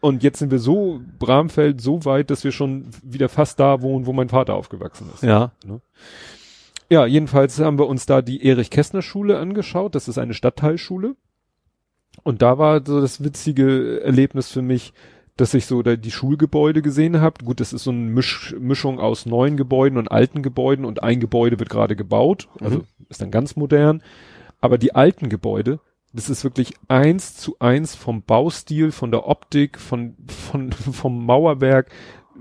Und 0.00 0.22
jetzt 0.24 0.40
sind 0.40 0.50
wir 0.50 0.58
so, 0.58 1.00
Bramfeld, 1.18 1.80
so 1.80 2.04
weit, 2.04 2.30
dass 2.30 2.42
wir 2.42 2.50
schon 2.50 2.86
wieder 3.04 3.28
fast 3.28 3.60
da 3.60 3.82
wohnen, 3.82 4.04
wo 4.04 4.12
mein 4.12 4.28
Vater 4.28 4.54
aufgewachsen 4.54 5.08
ist. 5.14 5.22
ja. 5.66 5.80
Ja, 6.92 7.06
jedenfalls 7.06 7.58
haben 7.58 7.78
wir 7.78 7.86
uns 7.86 8.04
da 8.04 8.20
die 8.20 8.44
Erich-Kästner-Schule 8.46 9.38
angeschaut. 9.38 9.94
Das 9.94 10.08
ist 10.08 10.18
eine 10.18 10.34
Stadtteilschule. 10.34 11.16
Und 12.22 12.42
da 12.42 12.58
war 12.58 12.84
so 12.84 13.00
das 13.00 13.24
witzige 13.24 14.02
Erlebnis 14.02 14.50
für 14.50 14.60
mich, 14.60 14.92
dass 15.38 15.54
ich 15.54 15.64
so 15.64 15.82
da 15.82 15.96
die 15.96 16.10
Schulgebäude 16.10 16.82
gesehen 16.82 17.22
habe. 17.22 17.42
Gut, 17.46 17.60
das 17.60 17.72
ist 17.72 17.84
so 17.84 17.92
eine 17.92 18.00
Misch 18.00 18.54
Mischung 18.60 19.00
aus 19.00 19.24
neuen 19.24 19.56
Gebäuden 19.56 19.96
und 19.96 20.12
alten 20.12 20.42
Gebäuden 20.42 20.84
und 20.84 21.02
ein 21.02 21.18
Gebäude 21.18 21.58
wird 21.58 21.70
gerade 21.70 21.96
gebaut, 21.96 22.48
also 22.60 22.80
Mhm. 22.80 22.84
ist 23.08 23.22
dann 23.22 23.30
ganz 23.30 23.56
modern. 23.56 24.02
Aber 24.60 24.76
die 24.76 24.94
alten 24.94 25.30
Gebäude, 25.30 25.80
das 26.12 26.28
ist 26.28 26.44
wirklich 26.44 26.74
eins 26.88 27.38
zu 27.38 27.56
eins 27.58 27.94
vom 27.94 28.22
Baustil, 28.22 28.92
von 28.92 29.10
der 29.10 29.26
Optik, 29.26 29.78
von, 29.78 30.14
von, 30.26 30.72
vom 30.92 31.24
Mauerwerk, 31.24 31.90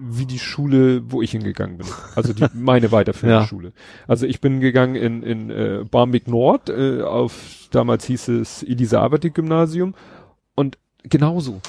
wie 0.04 0.26
die 0.26 0.40
Schule, 0.40 1.12
wo 1.12 1.22
ich 1.22 1.32
hingegangen 1.32 1.78
bin. 1.78 1.88
Also 2.16 2.34
die, 2.34 2.46
meine 2.54 2.92
weiterführende 2.92 3.40
Ja. 3.42 3.48
Schule. 3.48 3.72
Also 4.08 4.26
ich 4.26 4.42
bin 4.42 4.60
gegangen 4.60 4.96
in, 4.96 5.22
in 5.24 5.50
äh, 5.52 5.86
Barmbek 5.90 6.28
Nord, 6.28 6.70
äh, 6.70 7.02
auf, 7.02 7.68
damals 7.72 8.06
hieß 8.06 8.30
es 8.30 8.64
Elisabeth-Gymnasium 8.64 9.94
und 10.56 10.78
genauso. 11.04 11.62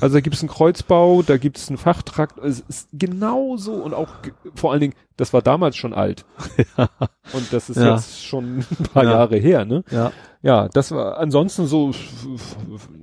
Also 0.00 0.14
da 0.14 0.20
gibt's 0.20 0.40
einen 0.42 0.48
Kreuzbau, 0.48 1.22
da 1.22 1.38
gibt's 1.38 1.68
einen 1.68 1.78
Fachtrakt, 1.78 2.38
es 2.38 2.60
ist 2.60 2.88
genauso 2.92 3.74
und 3.74 3.94
auch 3.94 4.10
vor 4.54 4.70
allen 4.70 4.80
Dingen, 4.80 4.94
das 5.16 5.32
war 5.32 5.42
damals 5.42 5.76
schon 5.76 5.92
alt. 5.94 6.24
Und 7.32 7.52
das 7.52 7.70
ist 7.70 7.76
Ja. 7.76 7.94
jetzt 7.94 8.24
schon 8.24 8.58
ein 8.58 8.84
paar 8.92 9.04
Ja. 9.04 9.10
Jahre 9.12 9.36
her, 9.36 9.64
ne? 9.64 9.82
Ja. 9.90 10.12
Ja, 10.42 10.68
das 10.68 10.92
war 10.92 11.18
ansonsten 11.18 11.66
so 11.66 11.90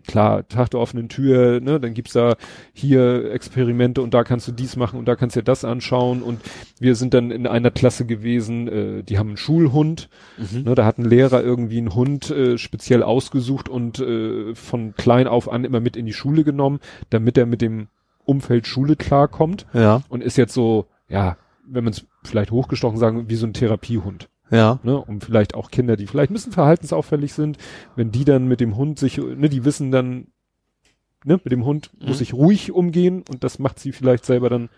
klar, 0.08 0.48
Tag 0.48 0.72
der 0.72 0.80
offenen 0.80 1.10
Tür, 1.10 1.60
ne, 1.60 1.80
dann 1.80 1.94
gibt's 1.94 2.14
da 2.14 2.36
hier 2.74 3.32
Experimente 3.32 4.02
und 4.02 4.14
da 4.14 4.24
kannst 4.24 4.48
du 4.48 4.52
dies 4.54 4.76
machen 4.76 4.98
und 5.00 5.06
da 5.08 5.16
kannst 5.16 5.36
du 5.36 5.42
dir 5.42 5.46
das 5.46 5.66
anschauen 5.66 6.22
und 6.22 6.40
wir 6.80 6.96
sind 6.96 7.14
dann 7.14 7.32
in 7.32 7.48
einer 7.48 7.72
Klasse 7.72 8.06
gewesen, 8.06 8.68
äh, 8.68 9.04
die 9.04 9.18
haben 9.18 9.30
einen 9.30 9.38
Schulhund, 9.38 10.10
Mhm. 10.38 10.64
ne, 10.64 10.76
da 10.76 10.86
hat 10.86 10.98
ein 11.00 11.06
Lehrer 11.06 11.44
irgendwie 11.44 11.80
einen 11.80 11.94
Hund 11.96 12.30
äh, 12.30 12.58
speziell 12.58 13.04
ausgesucht 13.04 13.68
und 13.68 14.00
äh, 14.00 14.56
von 14.56 14.94
klein 14.96 15.28
auf 15.28 15.52
an 15.52 15.66
immer 15.66 15.80
mit 15.82 15.98
in 15.98 16.06
die 16.06 16.14
Schule 16.14 16.44
genommen, 16.46 16.80
damit 17.10 17.38
er 17.38 17.46
mit 17.46 17.62
dem 17.62 17.88
Umfeld 18.26 18.68
Schule 18.68 18.96
klarkommt 18.96 19.66
Ja. 19.74 20.02
und 20.08 20.24
ist 20.24 20.38
jetzt 20.38 20.54
so, 20.54 20.86
ja, 21.10 21.36
wenn 21.66 21.84
man 21.84 21.94
es 21.94 22.06
vielleicht 22.24 22.52
hochgestochen 22.52 22.98
sagen, 22.98 23.30
wie 23.30 23.36
so 23.36 23.46
ein 23.48 23.54
Therapiehund 23.54 24.30
Ja. 24.52 24.80
ne, 24.84 24.98
um 25.00 25.22
vielleicht 25.22 25.56
auch 25.56 25.72
Kinder, 25.72 25.96
die 25.98 26.08
vielleicht 26.08 26.32
ein 26.32 26.36
bisschen 26.36 26.52
verhaltensauffällig 26.52 27.34
sind, 27.34 27.58
wenn 27.96 28.12
die 28.12 28.26
dann 28.26 28.48
mit 28.48 28.60
dem 28.60 28.76
Hund 28.78 29.00
sich, 29.00 29.18
ne, 29.18 29.50
die 29.50 29.66
wissen 29.66 29.92
dann, 29.92 30.28
ne, 31.26 31.40
mit 31.44 31.52
dem 31.52 31.66
Hund 31.66 31.92
muss 32.00 32.18
Mhm. 32.18 32.24
ich 32.24 32.34
ruhig 32.34 32.72
umgehen 32.72 33.24
und 33.30 33.44
das 33.44 33.60
macht 33.60 33.80
sie 33.80 33.92
vielleicht 33.92 34.26
selber 34.26 34.50
dann 34.50 34.70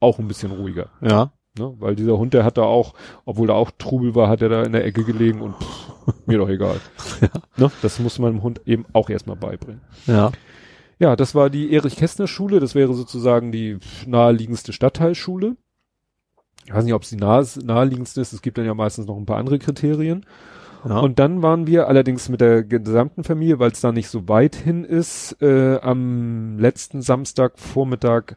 auch 0.00 0.18
ein 0.18 0.28
bisschen 0.28 0.50
ruhiger, 0.52 0.90
Ja. 1.00 1.32
ne, 1.58 1.74
weil 1.78 1.94
dieser 1.96 2.18
Hund, 2.18 2.34
der 2.34 2.44
hat 2.44 2.58
da 2.58 2.62
auch, 2.62 2.94
obwohl 3.24 3.46
da 3.46 3.54
auch 3.54 3.70
Trubel 3.78 4.14
war, 4.14 4.28
hat 4.28 4.42
er 4.42 4.48
da 4.48 4.62
in 4.64 4.72
der 4.72 4.84
Ecke 4.84 5.04
gelegen 5.04 5.40
und 5.40 5.54
pff, 5.56 5.92
mir 6.26 6.38
doch 6.38 6.48
egal. 6.48 6.80
Ja. 7.20 7.28
Ne, 7.56 7.70
das 7.82 8.00
muss 8.00 8.18
man 8.18 8.32
dem 8.32 8.42
Hund 8.42 8.60
eben 8.66 8.84
auch 8.92 9.08
erstmal 9.10 9.36
beibringen. 9.36 9.80
Ja. 10.06 10.32
Ja, 10.98 11.16
das 11.16 11.34
war 11.34 11.50
die 11.50 11.72
Erich-Kästner-Schule. 11.72 12.60
Das 12.60 12.76
wäre 12.76 12.94
sozusagen 12.94 13.50
die 13.50 13.78
naheliegendste 14.06 14.72
Stadtteilschule. 14.72 15.56
Ich 16.64 16.72
weiß 16.72 16.84
nicht, 16.84 16.94
ob 16.94 17.02
es 17.02 17.10
die 17.10 17.16
nahe, 17.16 17.44
naheliegendste 17.64 18.20
ist. 18.20 18.32
Es 18.32 18.42
gibt 18.42 18.58
dann 18.58 18.64
ja 18.64 18.74
meistens 18.74 19.06
noch 19.06 19.16
ein 19.16 19.26
paar 19.26 19.38
andere 19.38 19.58
Kriterien. 19.58 20.24
Ja. 20.88 20.98
Und 20.98 21.18
dann 21.18 21.42
waren 21.42 21.66
wir 21.66 21.88
allerdings 21.88 22.28
mit 22.28 22.40
der 22.40 22.64
gesamten 22.64 23.24
Familie, 23.24 23.58
weil 23.58 23.70
es 23.70 23.80
da 23.80 23.92
nicht 23.92 24.08
so 24.08 24.28
weit 24.28 24.56
hin 24.56 24.84
ist, 24.84 25.40
äh, 25.40 25.78
am 25.80 26.58
letzten 26.58 27.02
Samstag 27.02 27.58
Vormittag 27.58 28.36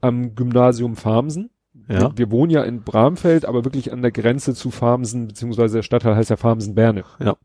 am 0.00 0.34
Gymnasium 0.34 0.96
Farmsen. 0.96 1.50
ja. 1.88 2.00
Wir, 2.00 2.12
wir 2.18 2.30
wohnen 2.30 2.50
ja 2.50 2.62
in 2.62 2.82
Bramfeld, 2.82 3.46
aber 3.46 3.64
wirklich 3.64 3.92
an 3.92 4.02
der 4.02 4.12
Grenze 4.12 4.54
zu 4.54 4.70
Farmsen, 4.70 5.28
beziehungsweise 5.28 5.78
der 5.78 5.82
Stadtteil 5.82 6.14
heißt 6.14 6.30
ja 6.30 6.36
Farmsen-Berne. 6.36 7.04
Ja. 7.20 7.36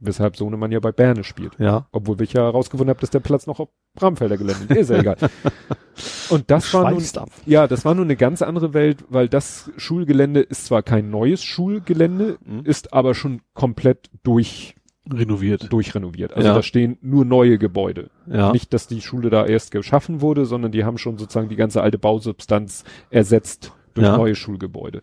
Weshalb 0.00 0.36
Sohnemann 0.36 0.70
ja 0.70 0.78
bei 0.80 0.92
Berne 0.92 1.24
spielt. 1.24 1.58
Ja. 1.58 1.88
Obwohl 1.90 2.20
ich 2.22 2.32
ja 2.32 2.42
herausgefunden 2.42 2.90
habe, 2.90 3.00
dass 3.00 3.10
der 3.10 3.18
Platz 3.20 3.46
noch 3.48 3.58
auf 3.58 3.68
Bramfelder 3.94 4.36
Gelände 4.36 4.72
ist. 4.74 4.76
Ist 4.82 4.90
ja 4.90 4.98
egal. 4.98 5.16
Und 6.30 6.50
das 6.50 6.72
war 6.72 6.90
nun, 6.90 7.02
ab. 7.16 7.30
ja, 7.46 7.66
das 7.66 7.84
war 7.84 7.94
nun 7.94 8.04
eine 8.04 8.16
ganz 8.16 8.42
andere 8.42 8.74
Welt, 8.74 9.04
weil 9.08 9.28
das 9.28 9.70
Schulgelände 9.76 10.40
ist 10.40 10.66
zwar 10.66 10.82
kein 10.82 11.10
neues 11.10 11.42
Schulgelände, 11.42 12.38
Mhm. 12.44 12.60
ist 12.64 12.92
aber 12.92 13.14
schon 13.14 13.40
komplett 13.54 14.08
durch, 14.22 14.76
Renoviert. 15.12 15.72
durchrenoviert. 15.72 16.32
Also 16.34 16.48
Ja. 16.48 16.54
da 16.54 16.62
stehen 16.62 16.98
nur 17.00 17.24
neue 17.24 17.58
Gebäude. 17.58 18.10
Ja. 18.26 18.52
Nicht, 18.52 18.72
dass 18.74 18.86
die 18.86 19.00
Schule 19.00 19.30
da 19.30 19.46
erst 19.46 19.70
geschaffen 19.72 20.20
wurde, 20.20 20.44
sondern 20.46 20.70
die 20.70 20.84
haben 20.84 20.98
schon 20.98 21.18
sozusagen 21.18 21.48
die 21.48 21.56
ganze 21.56 21.82
alte 21.82 21.98
Bausubstanz 21.98 22.84
ersetzt 23.10 23.72
durch 23.94 24.06
Ja. 24.06 24.16
neue 24.16 24.34
Schulgebäude. 24.36 25.00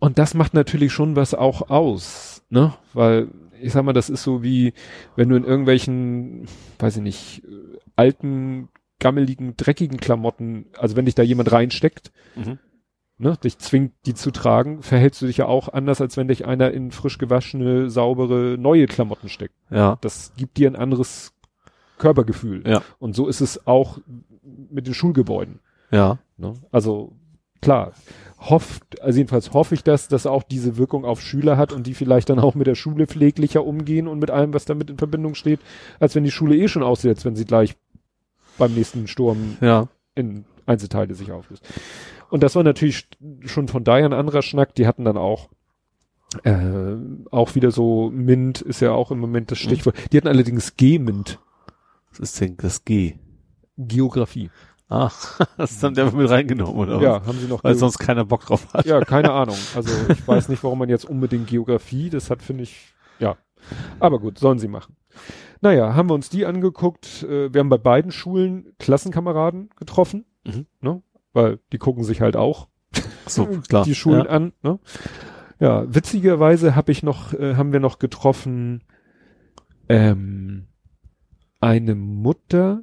Und 0.00 0.18
das 0.18 0.34
macht 0.34 0.52
natürlich 0.54 0.92
schon 0.92 1.14
was 1.16 1.32
auch 1.34 1.70
aus, 1.70 2.42
ne? 2.50 2.74
Weil, 2.92 3.28
ich 3.62 3.72
sag 3.72 3.84
mal, 3.84 3.92
das 3.92 4.10
ist 4.10 4.22
so 4.22 4.42
wie, 4.42 4.72
wenn 5.16 5.28
du 5.28 5.36
in 5.36 5.44
irgendwelchen, 5.44 6.46
weiß 6.78 6.96
ich 6.96 7.02
nicht, 7.02 7.42
alten 7.96 8.68
gammeligen, 8.98 9.56
dreckigen 9.56 9.98
Klamotten, 9.98 10.66
also 10.78 10.96
wenn 10.96 11.06
dich 11.06 11.14
da 11.14 11.22
jemand 11.22 11.50
reinsteckt, 11.52 12.12
Mhm. 12.36 12.58
ne, 13.18 13.36
dich 13.42 13.58
zwingt, 13.58 13.92
die 14.06 14.14
zu 14.14 14.30
tragen, 14.30 14.82
verhältst 14.82 15.20
du 15.22 15.26
dich 15.26 15.38
ja 15.38 15.46
auch 15.46 15.68
anders, 15.68 16.00
als 16.00 16.16
wenn 16.16 16.28
dich 16.28 16.44
einer 16.46 16.70
in 16.70 16.90
frisch 16.92 17.18
gewaschene, 17.18 17.90
saubere, 17.90 18.56
neue 18.58 18.86
Klamotten 18.86 19.28
steckt. 19.28 19.54
Ja. 19.70 19.98
Das 20.00 20.32
gibt 20.36 20.56
dir 20.56 20.70
ein 20.70 20.76
anderes 20.76 21.32
Körpergefühl. 21.98 22.62
Ja. 22.66 22.82
Und 22.98 23.14
so 23.14 23.28
ist 23.28 23.40
es 23.40 23.66
auch 23.66 23.98
mit 24.70 24.86
den 24.86 24.94
Schulgebäuden. 24.94 25.60
Ja. 25.90 26.18
Ne? 26.36 26.54
Also 26.70 27.12
klar, 27.62 27.92
hofft, 28.38 29.00
also 29.00 29.16
jedenfalls 29.18 29.52
hoffe 29.54 29.74
ich, 29.74 29.84
dass 29.84 30.08
das 30.08 30.26
auch 30.26 30.42
diese 30.42 30.76
Wirkung 30.76 31.04
auf 31.04 31.20
Schüler 31.20 31.56
hat 31.56 31.72
und 31.72 31.86
die 31.86 31.94
vielleicht 31.94 32.28
dann 32.28 32.38
auch 32.40 32.54
mit 32.54 32.66
der 32.66 32.74
Schule 32.74 33.06
pfleglicher 33.06 33.64
umgehen 33.64 34.08
und 34.08 34.18
mit 34.18 34.30
allem, 34.30 34.52
was 34.52 34.64
damit 34.64 34.90
in 34.90 34.98
Verbindung 34.98 35.34
steht, 35.34 35.60
als 36.00 36.14
wenn 36.14 36.24
die 36.24 36.30
Schule 36.32 36.56
eh 36.56 36.68
schon 36.68 36.82
aussieht, 36.82 37.10
als 37.10 37.24
wenn 37.24 37.36
sie 37.36 37.44
gleich 37.44 37.76
beim 38.58 38.74
nächsten 38.74 39.06
Sturm 39.06 39.56
Ja. 39.60 39.88
in 40.14 40.44
Einzelteile 40.66 41.14
sich 41.14 41.32
auflöst. 41.32 41.64
Und 42.30 42.42
das 42.42 42.54
war 42.56 42.62
natürlich 42.64 43.06
schon 43.46 43.68
von 43.68 43.84
daher 43.84 44.06
ein 44.06 44.12
anderer 44.12 44.42
Schnack. 44.42 44.74
Die 44.74 44.86
hatten 44.86 45.04
dann 45.04 45.16
auch 45.16 45.48
äh, 46.44 46.96
auch 47.30 47.54
wieder 47.54 47.70
so 47.70 48.10
Mint 48.10 48.62
ist 48.62 48.80
ja 48.80 48.92
auch 48.92 49.10
im 49.10 49.18
Moment 49.18 49.50
das 49.50 49.58
Stichwort. 49.58 49.96
Die 50.12 50.16
hatten 50.16 50.28
allerdings 50.28 50.76
G-Mint, 50.76 51.38
Was 52.10 52.20
ist 52.20 52.40
denn 52.40 52.56
das 52.56 52.84
G? 52.84 53.16
Geografie. 53.76 54.50
Ah, 54.92 55.10
das 55.56 55.70
ist 55.72 55.82
dann 55.82 55.94
der 55.94 56.12
mit 56.12 56.28
reingenommen, 56.28 56.76
oder? 56.76 56.96
was? 56.96 57.02
Ja, 57.02 57.26
haben 57.26 57.38
sie 57.38 57.46
noch 57.48 57.64
Weil 57.64 57.72
Geo- 57.72 57.78
sonst 57.78 57.98
keiner 57.98 58.24
Bock 58.24 58.44
drauf 58.46 58.66
hat. 58.74 58.84
Ja, 58.86 59.00
keine 59.00 59.32
Ahnung. 59.40 59.56
Also 59.74 59.90
ich 60.10 60.26
weiß 60.28 60.48
nicht, 60.48 60.62
warum 60.64 60.78
man 60.80 60.88
jetzt 60.88 61.04
unbedingt 61.04 61.46
Geografie, 61.46 62.10
das 62.10 62.28
hat, 62.30 62.42
finde 62.42 62.64
ich, 62.64 62.92
ja. 63.18 63.36
Aber 64.00 64.18
gut, 64.18 64.38
sollen 64.38 64.58
sie 64.58 64.68
machen. 64.68 64.96
Naja, 65.60 65.94
haben 65.94 66.10
wir 66.10 66.14
uns 66.14 66.28
die 66.28 66.44
angeguckt. 66.46 67.22
Äh, 67.22 67.54
Wir 67.54 67.60
haben 67.60 67.68
bei 67.68 67.78
beiden 67.78 68.10
Schulen 68.10 68.74
Klassenkameraden 68.78 69.70
getroffen, 69.76 70.24
Mhm. 70.44 70.66
ne? 70.80 71.02
weil 71.32 71.60
die 71.72 71.78
gucken 71.78 72.02
sich 72.04 72.20
halt 72.20 72.36
auch 72.36 72.68
So, 73.26 73.46
klar. 73.46 73.84
die 73.84 73.94
Schulen 73.94 74.24
ja. 74.24 74.30
an. 74.30 74.52
Ne? 74.62 74.78
Ja, 75.60 75.84
witzigerweise 75.94 76.74
habe 76.74 76.90
ich 76.92 77.02
noch, 77.04 77.32
äh, 77.34 77.54
haben 77.54 77.72
wir 77.72 77.78
noch 77.80 77.98
getroffen 78.00 78.82
ähm, 79.88 80.66
eine 81.60 81.94
Mutter, 81.94 82.82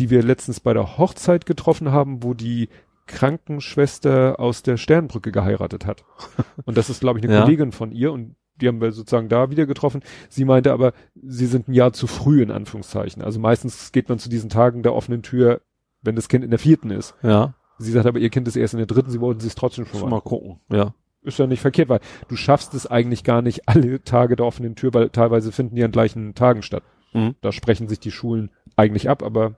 die 0.00 0.10
wir 0.10 0.22
letztens 0.22 0.58
bei 0.60 0.72
der 0.74 0.98
Hochzeit 0.98 1.46
getroffen 1.46 1.92
haben, 1.92 2.22
wo 2.24 2.34
die 2.34 2.68
Krankenschwester 3.06 4.38
aus 4.38 4.62
der 4.62 4.76
Sternbrücke 4.76 5.32
geheiratet 5.32 5.86
hat. 5.86 6.04
Und 6.64 6.76
das 6.76 6.90
ist, 6.90 7.00
glaube 7.00 7.18
ich, 7.18 7.24
eine 7.24 7.34
Ja. 7.34 7.42
Kollegin 7.42 7.72
von 7.72 7.92
ihr 7.92 8.12
und 8.12 8.34
die 8.60 8.68
haben 8.68 8.80
wir 8.80 8.92
sozusagen 8.92 9.28
da 9.30 9.50
wieder 9.50 9.64
getroffen. 9.64 10.02
Sie 10.28 10.44
meinte 10.44 10.72
aber, 10.72 10.92
sie 11.14 11.46
sind 11.46 11.68
ein 11.68 11.72
Jahr 11.72 11.92
zu 11.94 12.06
früh 12.06 12.42
in 12.42 12.50
Anführungszeichen. 12.50 13.22
Also 13.22 13.40
meistens 13.40 13.90
geht 13.92 14.10
man 14.10 14.18
zu 14.18 14.28
diesen 14.28 14.50
Tagen 14.50 14.82
der 14.82 14.94
offenen 14.94 15.22
Tür, 15.22 15.62
wenn 16.02 16.14
das 16.14 16.28
Kind 16.28 16.44
in 16.44 16.50
der 16.50 16.58
vierten 16.58 16.90
ist. 16.90 17.14
Ja. 17.22 17.54
Sie 17.78 17.90
sagt 17.90 18.04
aber, 18.06 18.18
ihr 18.18 18.28
Kind 18.28 18.46
ist 18.48 18.56
erst 18.56 18.74
in 18.74 18.78
der 18.78 18.86
dritten, 18.86 19.10
sie 19.10 19.20
wollten 19.20 19.40
sich 19.40 19.54
trotzdem 19.54 19.86
schon 19.86 20.00
mal 20.02 20.10
mal 20.10 20.20
gucken. 20.20 20.60
Ja. 20.70 20.92
ist 21.22 21.38
ja 21.38 21.46
nicht 21.46 21.62
verkehrt, 21.62 21.88
weil 21.88 22.00
du 22.28 22.36
schaffst 22.36 22.74
es 22.74 22.86
eigentlich 22.86 23.24
gar 23.24 23.40
nicht 23.40 23.66
alle 23.66 24.04
Tage 24.04 24.36
der 24.36 24.44
offenen 24.44 24.74
Tür, 24.74 24.92
weil 24.92 25.08
teilweise 25.08 25.52
finden 25.52 25.76
die 25.76 25.84
an 25.84 25.90
gleichen 25.92 26.34
Tagen 26.34 26.62
statt. 26.62 26.82
Mhm. 27.14 27.36
Da 27.40 27.52
sprechen 27.52 27.88
sich 27.88 27.98
die 28.00 28.10
Schulen 28.12 28.50
eigentlich 28.76 29.08
ab, 29.08 29.22
aber 29.22 29.54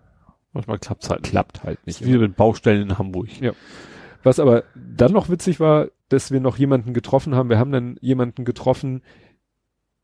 Manchmal 0.52 0.78
klappt's 0.78 1.08
halt. 1.08 1.22
klappt 1.22 1.64
halt 1.64 1.84
nicht. 1.86 2.04
Wieder 2.04 2.18
mit 2.18 2.36
Baustellen 2.36 2.82
in 2.82 2.98
Hamburg. 2.98 3.28
Ja. 3.40 3.52
Was 4.22 4.38
aber 4.38 4.64
dann 4.74 5.12
noch 5.12 5.28
witzig 5.28 5.60
war, 5.60 5.88
dass 6.08 6.30
wir 6.30 6.40
noch 6.40 6.58
jemanden 6.58 6.94
getroffen 6.94 7.34
haben. 7.34 7.48
Wir 7.48 7.58
haben 7.58 7.72
dann 7.72 7.96
jemanden 8.00 8.44
getroffen, 8.44 9.02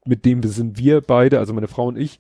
mit 0.05 0.25
dem 0.25 0.43
wir 0.43 0.51
sind 0.51 0.79
wir 0.79 1.01
beide, 1.03 1.39
also 1.39 1.53
meine 1.53 1.69
Frau 1.69 1.87
und 1.87 1.99
ich, 1.99 2.19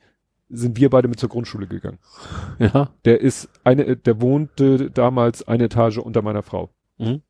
sind 0.50 0.78
wir 0.78 0.90
beide 0.90 1.08
mit 1.08 1.18
zur 1.18 1.28
Grundschule 1.28 1.66
gegangen. 1.66 1.98
Ja. 2.58 2.90
Der 3.05 3.20
ist 3.20 3.48
eine, 3.62 3.97
der 3.97 4.20
wohnte 4.20 4.90
damals 4.90 5.47
eine 5.47 5.65
Etage 5.65 5.98
unter 5.98 6.23
meiner 6.23 6.42
Frau. 6.42 6.70
Mhm. 6.98 7.23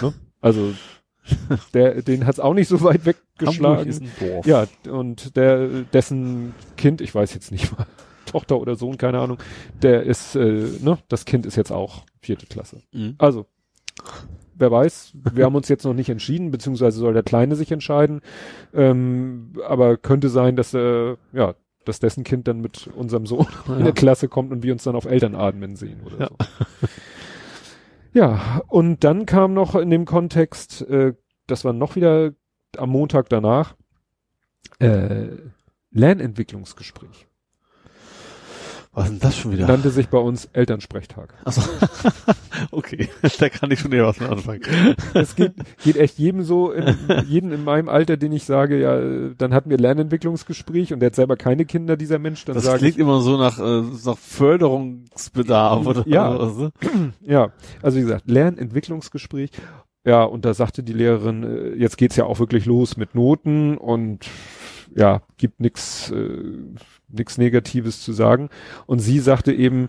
Ne? 0.00 0.14
Also 0.40 0.72
der, 1.74 2.02
den 2.02 2.26
hat's 2.26 2.38
auch 2.40 2.54
nicht 2.54 2.68
so 2.68 2.80
weit 2.82 3.04
Hamburg 3.04 3.16
weggeschlagen. 3.38 3.88
ist 3.88 4.02
ein 4.02 4.12
Dorf. 4.20 4.46
Ja, 4.46 4.66
und 4.88 5.36
der, 5.36 5.68
dessen 5.92 6.54
Kind, 6.76 7.00
ich 7.00 7.14
weiß 7.14 7.34
jetzt 7.34 7.50
nicht 7.50 7.76
mal, 7.76 7.86
Tochter 8.28 8.58
oder 8.60 8.76
Sohn, 8.76 8.96
keine 8.98 9.18
Ahnung, 9.20 9.38
der 9.82 10.02
ist, 10.04 10.34
äh, 10.36 10.68
ne, 10.80 10.98
das 11.08 11.24
Kind 11.24 11.46
ist 11.46 11.56
jetzt 11.56 11.72
auch 11.72 12.02
vierte 12.20 12.46
Klasse. 12.46 12.82
Mhm. 12.92 13.14
Also, 13.18 13.46
wer 14.54 14.70
weiß, 14.70 15.12
wir 15.32 15.44
haben 15.44 15.54
uns 15.56 15.68
jetzt 15.68 15.84
noch 15.84 15.94
nicht 15.94 16.08
entschieden, 16.10 16.50
beziehungsweise 16.50 16.98
soll 16.98 17.14
der 17.14 17.22
Kleine 17.22 17.56
sich 17.56 17.70
entscheiden. 17.72 18.20
Ähm, 18.74 19.52
aber 19.66 19.96
könnte 19.96 20.28
sein, 20.28 20.56
dass 20.56 20.74
äh, 20.74 21.16
ja, 21.32 21.54
dass 21.84 22.00
dessen 22.00 22.22
Kind 22.24 22.46
dann 22.48 22.60
mit 22.60 22.88
unserem 22.96 23.24
Sohn 23.24 23.46
in 23.68 23.78
Ja. 23.78 23.84
der 23.84 23.92
Klasse 23.92 24.28
kommt 24.28 24.52
und 24.52 24.62
wir 24.62 24.72
uns 24.72 24.82
dann 24.84 24.96
auf 24.96 25.06
Elternatmen 25.06 25.74
sehen 25.76 26.00
oder 26.04 26.18
Ja. 26.20 26.28
so. 26.28 26.36
Ja, 28.14 28.62
und 28.68 29.04
dann 29.04 29.26
kam 29.26 29.54
noch 29.54 29.74
in 29.74 29.90
dem 29.90 30.04
Kontext, 30.04 30.82
äh, 30.88 31.14
das 31.46 31.64
war 31.64 31.72
noch 31.72 31.94
wieder 31.96 32.32
am 32.76 32.90
Montag 32.90 33.28
danach, 33.28 33.74
äh, 34.80 35.28
Lernentwicklungsgespräch. 35.90 37.27
Was 38.92 39.04
ist 39.04 39.10
denn 39.12 39.20
das 39.20 39.36
schon 39.36 39.52
wieder? 39.52 39.66
Nannte 39.66 39.90
sich 39.90 40.08
bei 40.08 40.18
uns 40.18 40.46
Elternsprechtag. 40.52 41.34
Achso. 41.44 41.62
okay. 42.70 43.08
da 43.38 43.48
kann 43.48 43.70
ich 43.70 43.80
schon 43.80 43.92
eher 43.92 44.06
was 44.06 44.18
mit 44.18 44.28
anfangen. 44.28 44.62
Es 45.14 45.36
geht, 45.36 45.52
geht 45.84 45.96
echt 45.96 46.18
jedem 46.18 46.42
so, 46.42 46.72
in, 46.72 46.96
jeden 47.26 47.52
in 47.52 47.64
meinem 47.64 47.88
Alter, 47.88 48.16
den 48.16 48.32
ich 48.32 48.44
sage, 48.44 48.80
ja, 48.80 49.32
dann 49.36 49.54
hatten 49.54 49.70
wir 49.70 49.78
Lernentwicklungsgespräch 49.78 50.92
und 50.92 51.00
der 51.00 51.08
hat 51.08 51.14
selber 51.14 51.36
keine 51.36 51.64
Kinder, 51.64 51.96
dieser 51.96 52.18
Mensch, 52.18 52.44
dann 52.44 52.54
Das 52.54 52.64
klingt 52.76 52.94
ich, 52.94 52.98
immer 52.98 53.20
so 53.20 53.36
nach, 53.36 53.58
äh, 53.58 53.82
nach 54.04 54.18
Förderungsbedarf 54.18 55.86
oder 55.86 56.04
Ja. 56.06 56.38
was, 56.38 56.56
ne? 56.56 56.72
ja, 57.20 57.52
also 57.82 57.98
wie 57.98 58.02
gesagt, 58.02 58.28
Lernentwicklungsgespräch. 58.28 59.50
Ja, 60.04 60.22
und 60.22 60.44
da 60.44 60.54
sagte 60.54 60.82
die 60.82 60.92
Lehrerin, 60.92 61.42
äh, 61.44 61.74
jetzt 61.74 61.98
geht's 61.98 62.16
ja 62.16 62.24
auch 62.24 62.38
wirklich 62.38 62.64
los 62.64 62.96
mit 62.96 63.14
Noten 63.14 63.76
und 63.76 64.26
ja, 64.94 65.22
gibt 65.36 65.60
nix, 65.60 66.10
äh, 66.10 66.38
nix 67.08 67.38
Negatives 67.38 68.02
zu 68.02 68.12
sagen. 68.12 68.48
Und 68.86 68.98
sie 69.00 69.18
sagte 69.20 69.52
eben, 69.52 69.88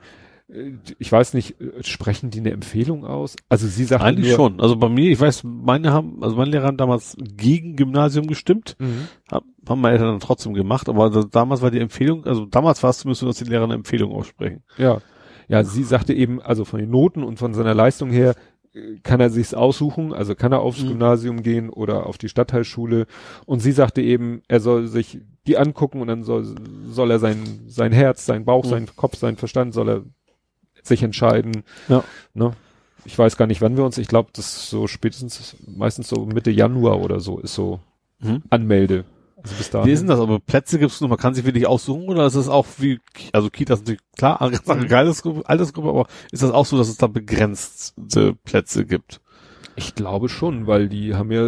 äh, 0.49 0.71
ich 0.97 1.11
weiß 1.11 1.33
nicht, 1.33 1.59
äh, 1.61 1.83
sprechen 1.83 2.29
die 2.31 2.39
eine 2.39 2.51
Empfehlung 2.51 3.05
aus? 3.05 3.35
Also 3.49 3.67
sie 3.67 3.83
sagte 3.85 4.05
Eigentlich 4.05 4.27
nur, 4.29 4.35
schon. 4.35 4.59
Also 4.59 4.75
bei 4.75 4.89
mir, 4.89 5.11
ich 5.11 5.19
weiß, 5.19 5.43
meine 5.43 5.91
haben, 5.91 6.23
also 6.23 6.35
meine 6.35 6.51
Lehrer 6.51 6.67
haben 6.67 6.77
damals 6.77 7.15
gegen 7.19 7.75
Gymnasium 7.75 8.27
gestimmt, 8.27 8.75
Mhm. 8.79 9.07
hab, 9.31 9.43
haben 9.67 9.81
meine 9.81 9.93
Eltern 9.93 10.09
dann 10.11 10.19
trotzdem 10.19 10.53
gemacht, 10.53 10.89
aber 10.89 11.03
also 11.03 11.23
damals 11.23 11.61
war 11.61 11.71
die 11.71 11.79
Empfehlung, 11.79 12.25
also 12.25 12.45
damals 12.45 12.81
war 12.83 12.89
es 12.89 12.99
zumindest 12.99 13.23
dass 13.23 13.37
die 13.37 13.45
Lehrer 13.45 13.65
eine 13.65 13.75
Empfehlung 13.75 14.11
aussprechen. 14.11 14.63
Ja. 14.77 14.99
Ja, 15.47 15.63
sie 15.63 15.83
sagte 15.83 16.13
eben, 16.13 16.39
also 16.43 16.63
von 16.63 16.79
den 16.79 16.91
Noten 16.91 17.23
und 17.23 17.39
von 17.39 17.55
seiner 17.55 17.73
Leistung 17.73 18.11
her, 18.11 18.35
kann 19.03 19.19
er 19.19 19.29
sich's 19.29 19.53
aussuchen, 19.53 20.13
also 20.13 20.35
kann 20.35 20.51
er 20.51 20.59
aufs 20.61 20.81
Mhm. 20.83 20.89
Gymnasium 20.89 21.43
gehen 21.43 21.69
oder 21.69 22.05
auf 22.05 22.17
die 22.17 22.29
Stadtteilschule. 22.29 23.07
Und 23.45 23.59
sie 23.61 23.71
sagte 23.71 24.01
eben, 24.01 24.41
er 24.47 24.59
soll 24.59 24.87
sich 24.87 25.19
die 25.47 25.57
angucken 25.57 26.01
und 26.01 26.07
dann 26.07 26.23
soll, 26.23 26.55
soll 26.87 27.09
er 27.11 27.19
sein, 27.19 27.61
sein 27.67 27.91
Herz, 27.91 28.25
sein 28.25 28.45
Bauch, 28.45 28.65
Mhm. 28.65 28.69
sein 28.69 28.89
Kopf, 28.95 29.15
sein 29.17 29.37
Verstand, 29.37 29.73
soll 29.73 29.89
er 29.89 30.03
sich 30.83 31.01
entscheiden. 31.03 31.63
Ja. 31.87 32.03
Ne? 32.33 32.53
Ich 33.05 33.17
weiß 33.17 33.37
gar 33.37 33.47
nicht, 33.47 33.61
wann 33.61 33.75
wir 33.77 33.85
uns, 33.85 33.97
ich 33.97 34.07
glaube, 34.07 34.29
das 34.33 34.45
ist 34.55 34.69
so 34.69 34.85
spätestens, 34.87 35.55
meistens 35.65 36.09
so 36.09 36.25
Mitte 36.25 36.51
Januar 36.51 36.99
oder 37.01 37.19
so, 37.19 37.39
ist 37.39 37.55
so 37.55 37.79
Mhm. 38.21 38.43
Anmelde. 38.49 39.05
Also 39.43 39.55
bis 39.55 39.69
dahin. 39.69 39.87
Wie 39.87 39.91
ist 39.91 39.99
denn 40.01 40.07
das? 40.07 40.19
Aber 40.19 40.39
Plätze 40.39 40.79
gibt's 40.79 41.01
nur, 41.01 41.09
man 41.09 41.17
kann 41.17 41.33
sich 41.33 41.45
wirklich 41.45 41.67
aussuchen 41.67 42.09
oder 42.09 42.25
ist 42.25 42.35
es 42.35 42.49
auch 42.49 42.65
wie, 42.77 42.99
also 43.31 43.49
Kita 43.49 43.73
ist 43.73 43.81
natürlich 43.81 44.01
klar, 44.17 44.41
eine 44.41 44.51
ganz 44.51 44.69
andere 44.69 45.05
Altersgruppe, 45.45 45.89
aber 45.89 46.07
ist 46.31 46.43
das 46.43 46.51
auch 46.51 46.65
so, 46.65 46.77
dass 46.77 46.89
es 46.89 46.97
da 46.97 47.07
begrenzte 47.07 48.35
Plätze 48.43 48.85
gibt? 48.85 49.21
Ich 49.75 49.95
glaube 49.95 50.27
schon, 50.27 50.67
weil 50.67 50.89
die 50.89 51.15
haben 51.15 51.31
ja, 51.31 51.41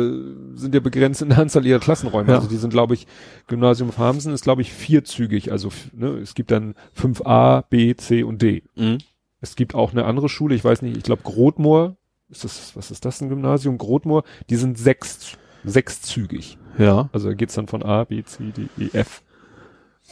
sind 0.55 0.73
ja 0.73 0.79
begrenzt 0.79 1.21
in 1.21 1.29
der 1.29 1.39
Anzahl 1.39 1.65
ihrer 1.65 1.79
Klassenräume. 1.79 2.29
Ja. 2.29 2.37
Also 2.37 2.47
die 2.47 2.55
sind, 2.55 2.69
glaube 2.69 2.93
ich, 2.93 3.05
Gymnasium 3.47 3.91
Farmsen 3.91 4.33
ist, 4.33 4.43
glaube 4.43 4.61
ich, 4.61 4.71
vierzügig. 4.71 5.51
Also 5.51 5.69
ne, 5.91 6.11
es 6.11 6.33
gibt 6.33 6.49
dann 6.51 6.75
5a, 6.97 7.65
B, 7.69 7.93
C 7.95 8.23
und 8.23 8.41
D. 8.41 8.63
Mhm. 8.75 8.99
Es 9.41 9.57
gibt 9.57 9.75
auch 9.75 9.91
eine 9.91 10.05
andere 10.05 10.29
Schule, 10.29 10.55
ich 10.55 10.63
weiß 10.63 10.81
nicht, 10.81 10.95
ich 10.95 11.03
glaube 11.03 11.23
Grotmoor, 11.23 11.97
ist 12.29 12.45
das, 12.45 12.75
was 12.75 12.91
ist 12.91 13.03
das, 13.03 13.19
ein 13.19 13.27
Gymnasium? 13.27 13.77
Grotmoor, 13.77 14.23
die 14.49 14.55
sind 14.55 14.77
sechs, 14.77 15.37
sechszügig. 15.63 16.57
Ja. 16.77 17.09
Also 17.13 17.29
da 17.29 17.33
geht's 17.35 17.55
dann 17.55 17.67
von 17.67 17.83
A, 17.83 18.03
B, 18.03 18.23
C, 18.23 18.51
D, 18.51 18.67
E, 18.83 18.89
F. 18.93 19.21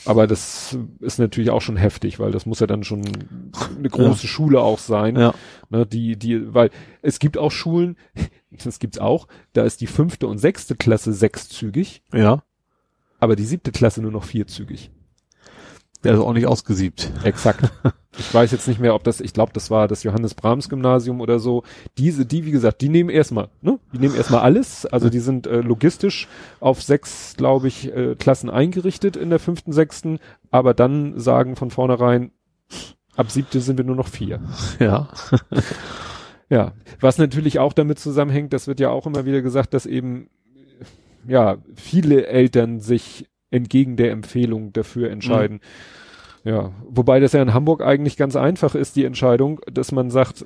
Aber 0.05 0.27
das 0.27 0.77
ist 1.01 1.19
natürlich 1.19 1.49
auch 1.49 1.61
schon 1.61 1.75
heftig, 1.75 2.19
weil 2.19 2.31
das 2.31 2.45
muss 2.45 2.59
ja 2.61 2.67
dann 2.67 2.83
schon 2.83 3.01
eine 3.77 3.89
große 3.89 4.27
Schule 4.27 4.61
auch 4.61 4.79
sein. 4.79 5.17
Ja. 5.17 5.33
Ne, 5.69 5.85
die, 5.85 6.15
die, 6.15 6.53
weil 6.53 6.69
es 7.01 7.19
gibt 7.19 7.37
auch 7.37 7.51
Schulen, 7.51 7.97
das 8.63 8.79
gibt's 8.79 8.97
auch, 8.97 9.27
da 9.53 9.63
ist 9.63 9.81
die 9.81 9.87
fünfte 9.87 10.27
und 10.27 10.37
sechste 10.37 10.75
Klasse 10.75 11.11
sechszügig, 11.11 12.01
Ja. 12.13 12.43
aber 13.19 13.35
die 13.35 13.43
siebte 13.43 13.71
Klasse 13.71 14.01
nur 14.01 14.11
noch 14.11 14.23
vierzügig. 14.23 14.89
Der 16.03 16.13
ist 16.13 16.19
auch 16.19 16.33
nicht 16.33 16.47
ausgesiebt. 16.47 17.11
Exakt. 17.23 17.71
ich 18.17 18.33
weiß 18.33 18.51
jetzt 18.51 18.67
nicht 18.67 18.79
mehr, 18.79 18.95
ob 18.95 19.03
das, 19.03 19.19
ich 19.19 19.33
glaube, 19.33 19.51
das 19.53 19.69
war 19.69 19.87
das 19.87 20.03
Johannes 20.03 20.33
Brahms 20.33 20.69
Gymnasium 20.69 21.19
oder 21.19 21.39
so. 21.39 21.63
Diese, 21.97 22.25
die, 22.25 22.45
wie 22.45 22.51
gesagt, 22.51 22.81
die 22.81 22.89
nehmen 22.89 23.09
erstmal, 23.09 23.49
ne? 23.61 23.79
Die 23.93 23.99
nehmen 23.99 24.15
erstmal 24.15 24.41
alles. 24.41 24.85
Also 24.85 25.09
die 25.09 25.19
sind 25.19 25.45
äh, 25.45 25.59
logistisch 25.61 26.27
auf 26.61 26.81
sechs, 26.81 27.35
glaube 27.35 27.67
ich, 27.67 27.93
äh, 27.93 28.15
Klassen 28.15 28.49
eingerichtet 28.49 29.17
in 29.17 29.29
der 29.29 29.39
fünften, 29.39 29.73
sechsten, 29.73 30.19
aber 30.51 30.73
dann 30.73 31.19
sagen 31.19 31.55
von 31.55 31.69
vornherein, 31.69 32.31
ab 33.17 33.29
siebte 33.29 33.59
sind 33.59 33.77
wir 33.77 33.85
nur 33.85 33.97
noch 33.97 34.07
vier. 34.07 34.41
Ja. 34.79 35.09
Ja, 36.49 36.73
was 36.99 37.19
natürlich 37.19 37.59
auch 37.59 37.73
damit 37.73 37.99
zusammenhängt, 37.99 38.53
das 38.53 38.67
wird 38.67 38.79
ja 38.79 38.89
auch 38.89 39.05
immer 39.05 39.25
wieder 39.25 39.41
gesagt, 39.41 39.73
dass 39.75 39.85
eben, 39.85 40.29
ja, 41.27 41.57
viele 41.75 42.25
Eltern 42.25 42.79
sich 42.79 43.27
entgegen 43.51 43.95
der 43.97 44.11
Empfehlung 44.11 44.73
dafür 44.73 45.09
entscheiden. 45.09 45.59
Ja, 46.43 46.71
wobei 46.87 47.19
das 47.19 47.33
ja 47.33 47.41
in 47.41 47.53
Hamburg 47.53 47.81
eigentlich 47.81 48.15
ganz 48.17 48.35
einfach 48.35 48.75
ist, 48.75 48.95
die 48.95 49.03
Entscheidung, 49.05 49.59
dass 49.71 49.91
man 49.91 50.09
sagt, 50.09 50.45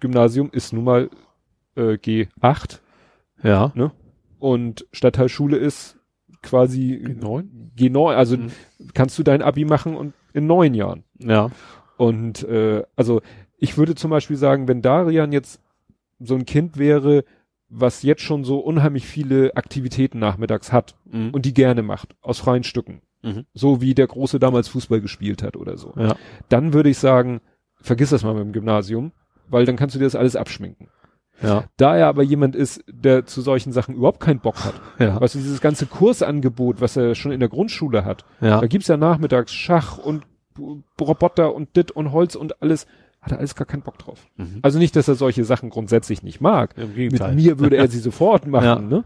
Gymnasium 0.00 0.48
ist 0.52 0.72
nun 0.72 0.84
mal 0.84 1.10
äh, 1.76 1.94
G8 1.94 2.80
Ja. 3.42 3.72
und 4.38 4.86
Stadtteilschule 4.92 5.56
ist 5.58 5.96
quasi 6.42 6.94
G9? 7.04 7.44
G9, 7.76 8.14
also 8.14 8.36
Mhm. 8.38 8.50
kannst 8.94 9.18
du 9.18 9.22
dein 9.22 9.42
Abi 9.42 9.64
machen 9.66 9.94
und 9.94 10.14
in 10.32 10.46
neun 10.46 10.72
Jahren. 10.74 11.04
Ja. 11.18 11.50
Und 11.98 12.42
äh, 12.44 12.82
also 12.96 13.20
ich 13.58 13.76
würde 13.76 13.94
zum 13.94 14.10
Beispiel 14.10 14.36
sagen, 14.36 14.68
wenn 14.68 14.80
Darian 14.80 15.32
jetzt 15.32 15.60
so 16.18 16.34
ein 16.34 16.46
Kind 16.46 16.78
wäre, 16.78 17.24
was 17.70 18.02
jetzt 18.02 18.22
schon 18.22 18.44
so 18.44 18.58
unheimlich 18.58 19.06
viele 19.06 19.56
Aktivitäten 19.56 20.18
nachmittags 20.18 20.72
hat 20.72 20.96
Mhm. 21.10 21.30
und 21.30 21.46
die 21.46 21.54
gerne 21.54 21.82
macht, 21.82 22.14
aus 22.20 22.38
freien 22.40 22.64
Stücken, 22.64 23.00
Mhm. 23.22 23.46
so 23.54 23.80
wie 23.80 23.94
der 23.94 24.06
Große 24.08 24.38
damals 24.40 24.68
Fußball 24.68 25.00
gespielt 25.00 25.42
hat 25.42 25.56
oder 25.56 25.76
so, 25.76 25.94
Ja. 25.96 26.16
dann 26.48 26.72
würde 26.72 26.90
ich 26.90 26.98
sagen, 26.98 27.40
vergiss 27.80 28.10
das 28.10 28.24
mal 28.24 28.34
mit 28.34 28.42
dem 28.42 28.52
Gymnasium, 28.52 29.12
weil 29.48 29.64
dann 29.64 29.76
kannst 29.76 29.94
du 29.94 29.98
dir 30.00 30.04
das 30.04 30.16
alles 30.16 30.36
abschminken. 30.36 30.88
Ja. 31.42 31.64
Da 31.78 31.96
er 31.96 32.08
aber 32.08 32.22
jemand 32.22 32.54
ist, 32.54 32.84
der 32.86 33.24
zu 33.24 33.40
solchen 33.40 33.72
Sachen 33.72 33.94
überhaupt 33.94 34.20
keinen 34.20 34.40
Bock 34.40 34.62
hat, 34.64 34.74
Ja. 34.98 35.18
weißt 35.20 35.36
du, 35.36 35.38
dieses 35.38 35.60
ganze 35.62 35.86
Kursangebot, 35.86 36.80
was 36.82 36.96
er 36.96 37.14
schon 37.14 37.32
in 37.32 37.40
der 37.40 37.48
Grundschule 37.48 38.04
hat, 38.04 38.24
Ja. 38.42 38.60
da 38.60 38.66
gibt's 38.66 38.88
ja 38.88 38.96
nachmittags 38.98 39.52
Schach 39.54 39.96
und 39.96 40.24
Roboter 41.00 41.54
und 41.54 41.76
Dit 41.76 41.90
und 41.92 42.12
Holz 42.12 42.34
und 42.34 42.60
alles, 42.60 42.86
hat 43.22 43.32
er 43.32 43.38
alles 43.38 43.54
gar 43.54 43.66
keinen 43.66 43.82
Bock 43.82 43.98
drauf. 43.98 44.26
Mhm. 44.36 44.60
Also 44.62 44.78
nicht, 44.78 44.96
dass 44.96 45.08
er 45.08 45.14
solche 45.14 45.44
Sachen 45.44 45.70
grundsätzlich 45.70 46.22
nicht 46.22 46.40
mag. 46.40 46.74
Im 46.76 46.88
Mit 46.88 46.96
Gegenteil. 46.96 47.34
mir 47.34 47.58
würde 47.58 47.76
er 47.76 47.88
sie 47.88 47.98
sofort 48.00 48.46
machen, 48.46 48.64
Ja. 48.64 48.78
ne? 48.80 49.04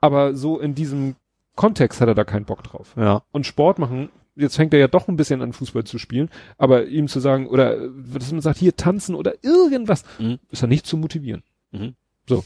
Aber 0.00 0.34
so 0.36 0.58
in 0.60 0.74
diesem 0.74 1.16
Kontext 1.54 2.00
hat 2.00 2.08
er 2.08 2.14
da 2.14 2.24
keinen 2.24 2.44
Bock 2.44 2.62
drauf. 2.62 2.92
Ja. 2.96 3.22
Und 3.32 3.46
Sport 3.46 3.78
machen, 3.78 4.10
jetzt 4.34 4.56
fängt 4.56 4.74
er 4.74 4.80
ja 4.80 4.88
doch 4.88 5.08
ein 5.08 5.16
bisschen 5.16 5.40
an 5.40 5.54
Fußball 5.54 5.84
zu 5.84 5.98
spielen, 5.98 6.28
aber 6.58 6.84
ihm 6.86 7.08
zu 7.08 7.18
sagen, 7.20 7.46
oder 7.46 7.88
dass 8.12 8.30
man 8.30 8.42
sagt, 8.42 8.58
hier 8.58 8.76
tanzen 8.76 9.14
oder 9.14 9.32
irgendwas, 9.42 10.04
Mhm. 10.18 10.38
ist 10.50 10.62
er 10.62 10.68
nicht 10.68 10.86
zu 10.86 10.98
motivieren. 10.98 11.42
Mhm. 11.72 11.94
So. 12.28 12.44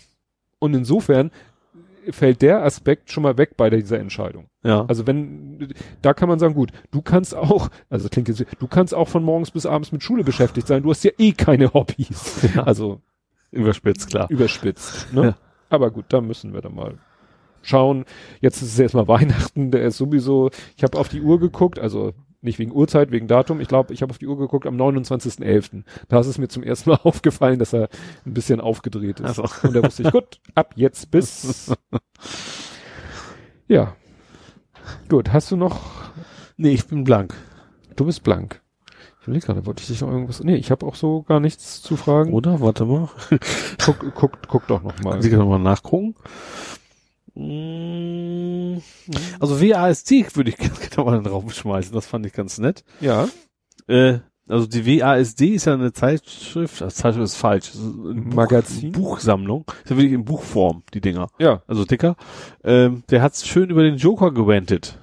Und 0.60 0.74
insofern 0.74 1.32
fällt 2.10 2.42
der 2.42 2.62
Aspekt 2.64 3.10
schon 3.10 3.22
mal 3.22 3.36
weg 3.38 3.56
bei 3.56 3.70
dieser 3.70 3.98
Entscheidung. 3.98 4.46
Ja. 4.62 4.84
Also 4.86 5.06
wenn, 5.06 5.72
da 6.02 6.14
kann 6.14 6.28
man 6.28 6.38
sagen, 6.38 6.54
gut, 6.54 6.72
du 6.90 7.02
kannst 7.02 7.34
auch, 7.34 7.68
also 7.88 8.04
das 8.04 8.10
klingt 8.10 8.28
jetzt, 8.28 8.44
du 8.58 8.66
kannst 8.66 8.94
auch 8.94 9.08
von 9.08 9.22
morgens 9.22 9.50
bis 9.50 9.66
abends 9.66 9.92
mit 9.92 10.02
Schule 10.02 10.24
beschäftigt 10.24 10.66
sein, 10.66 10.82
du 10.82 10.90
hast 10.90 11.04
ja 11.04 11.12
eh 11.18 11.32
keine 11.32 11.72
Hobbys. 11.72 12.48
Ja. 12.54 12.64
Also 12.64 13.00
Überspitzt, 13.52 14.10
klar. 14.10 14.28
überspitzt. 14.30 15.08
Ne? 15.12 15.22
Ja. 15.24 15.34
Aber 15.68 15.90
gut, 15.90 16.06
da 16.08 16.20
müssen 16.20 16.52
wir 16.52 16.60
dann 16.62 16.74
mal 16.74 16.98
schauen. 17.62 18.04
Jetzt 18.40 18.62
ist 18.62 18.72
es 18.72 18.78
erstmal 18.78 19.06
Weihnachten, 19.08 19.70
der 19.70 19.82
ist 19.82 19.98
sowieso, 19.98 20.50
ich 20.76 20.82
habe 20.82 20.98
auf 20.98 21.08
die 21.08 21.20
Uhr 21.20 21.38
geguckt, 21.38 21.78
also 21.78 22.12
nicht 22.42 22.58
wegen 22.58 22.72
Uhrzeit, 22.72 23.10
wegen 23.10 23.28
Datum, 23.28 23.60
ich 23.60 23.68
glaube, 23.68 23.92
ich 23.92 24.02
habe 24.02 24.10
auf 24.10 24.18
die 24.18 24.26
Uhr 24.26 24.38
geguckt 24.38 24.66
am 24.66 24.76
29.11. 24.76 25.84
Da 26.08 26.20
ist 26.20 26.26
es 26.26 26.38
mir 26.38 26.48
zum 26.48 26.62
ersten 26.62 26.90
Mal 26.90 27.00
aufgefallen, 27.04 27.58
dass 27.58 27.72
er 27.72 27.88
ein 28.26 28.34
bisschen 28.34 28.60
aufgedreht 28.60 29.20
ist. 29.20 29.38
Also. 29.38 29.66
Und 29.66 29.74
da 29.74 29.82
wusste 29.82 30.02
ich, 30.04 30.10
gut, 30.10 30.40
ab 30.54 30.72
jetzt 30.76 31.10
bis. 31.10 31.72
Ja. 33.68 33.94
Gut, 35.08 35.32
hast 35.32 35.52
du 35.52 35.56
noch 35.56 36.00
Nee, 36.62 36.72
ich 36.72 36.86
bin 36.86 37.04
blank. 37.04 37.34
Du 37.96 38.04
bist 38.04 38.22
blank. 38.22 38.60
Ich 39.18 39.26
überlege 39.26 39.46
gerade, 39.46 39.64
wollte 39.64 39.80
ich 39.80 39.88
dich 39.88 40.02
noch 40.02 40.10
irgendwas. 40.10 40.44
Nee, 40.44 40.56
ich 40.56 40.70
habe 40.70 40.84
auch 40.84 40.94
so 40.94 41.22
gar 41.22 41.40
nichts 41.40 41.80
zu 41.80 41.96
fragen. 41.96 42.34
Oder? 42.34 42.60
Warte 42.60 42.84
mal. 42.84 43.08
Guck, 43.82 44.14
guck, 44.14 44.38
guck 44.46 44.66
doch 44.66 44.82
noch 44.82 45.00
mal. 45.02 45.22
Sie 45.22 45.30
kann 45.30 45.38
nochmal 45.38 45.58
nachgucken. 45.58 46.16
Mm, 47.34 48.78
Also 49.40 49.60
WASD 49.60 50.26
würde 50.36 50.50
ich 50.50 50.56
gerne 50.58 50.74
mal 50.98 51.16
in 51.16 51.24
den 51.24 51.32
Raum 51.32 51.50
schmeißen. 51.50 51.92
Das 51.92 52.06
fand 52.06 52.26
ich 52.26 52.32
ganz 52.32 52.58
nett. 52.58 52.84
Ja. 53.00 53.28
Äh, 53.86 54.18
also 54.48 54.66
die 54.66 54.84
WASD 55.00 55.54
ist 55.54 55.66
ja 55.66 55.74
eine 55.74 55.92
Zeitschrift, 55.92 56.82
also 56.82 56.92
Zeitschrift 56.94 57.24
ist 57.24 57.36
falsch, 57.36 57.68
es 57.68 57.74
ist 57.76 57.82
ein 57.84 58.24
Buch, 58.30 58.34
Magazin? 58.34 58.90
Buchsammlung, 58.92 59.64
ist 59.84 59.90
ja 59.90 59.96
wirklich 59.96 60.12
in 60.12 60.24
Buchform, 60.24 60.82
die 60.92 61.00
Dinger, 61.00 61.28
Ja. 61.38 61.62
also 61.68 61.84
dicker. 61.84 62.16
Ähm, 62.64 63.04
der 63.10 63.22
hat's 63.22 63.46
schön 63.46 63.70
über 63.70 63.84
den 63.84 63.96
Joker 63.96 64.32
gewendet, 64.32 64.98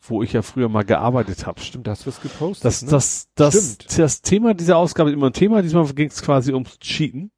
wo 0.00 0.24
ich 0.24 0.32
ja 0.32 0.42
früher 0.42 0.68
mal 0.68 0.82
gearbeitet 0.84 1.46
habe. 1.46 1.60
Stimmt, 1.60 1.86
hast 1.86 2.02
du 2.04 2.08
was 2.08 2.20
gepostet. 2.20 2.64
Das, 2.64 2.82
ne? 2.82 2.90
das, 2.90 3.28
das, 3.36 3.54
Stimmt. 3.54 3.98
das 3.98 4.22
Thema 4.22 4.54
dieser 4.54 4.76
Ausgabe 4.76 5.10
ist 5.10 5.14
immer 5.14 5.26
ein 5.28 5.32
Thema, 5.34 5.62
diesmal 5.62 5.86
ging 5.94 6.08
es 6.08 6.20
quasi 6.20 6.52
ums 6.52 6.76
Cheaten. 6.80 7.30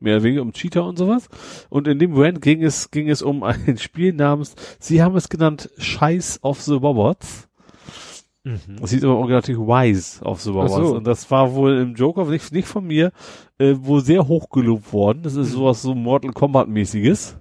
Mehr 0.00 0.16
oder 0.16 0.24
weniger 0.24 0.42
um 0.42 0.52
Cheater 0.52 0.84
und 0.84 0.98
sowas. 0.98 1.28
Und 1.70 1.88
in 1.88 1.98
dem 1.98 2.14
Rant 2.16 2.42
ging 2.42 2.62
es, 2.62 2.90
ging 2.90 3.08
es 3.08 3.22
um 3.22 3.42
ein 3.42 3.78
Spiel 3.78 4.12
namens, 4.12 4.54
sie 4.78 5.02
haben 5.02 5.16
es 5.16 5.28
genannt 5.28 5.70
Scheiß 5.78 6.40
of 6.42 6.60
the 6.62 6.74
Robots. 6.74 7.48
Mhm. 8.44 8.58
Das 8.80 8.90
hieß 8.90 9.04
aber 9.04 9.16
original 9.16 9.66
Wise 9.66 10.22
of 10.22 10.42
the 10.42 10.50
Robots. 10.50 10.74
So. 10.74 10.96
Und 10.96 11.06
das 11.06 11.30
war 11.30 11.54
wohl 11.54 11.78
im 11.78 11.94
Joker, 11.94 12.26
nicht, 12.26 12.52
nicht 12.52 12.68
von 12.68 12.86
mir, 12.86 13.12
äh, 13.58 13.74
wohl 13.78 14.02
sehr 14.04 14.28
hoch 14.28 14.50
gelobt 14.50 14.92
worden. 14.92 15.22
Das 15.22 15.34
Mhm. 15.34 15.42
ist 15.42 15.52
sowas 15.52 15.80
so 15.80 15.94
Mortal 15.94 16.32
Kombat 16.32 16.68
mäßiges. 16.68 17.38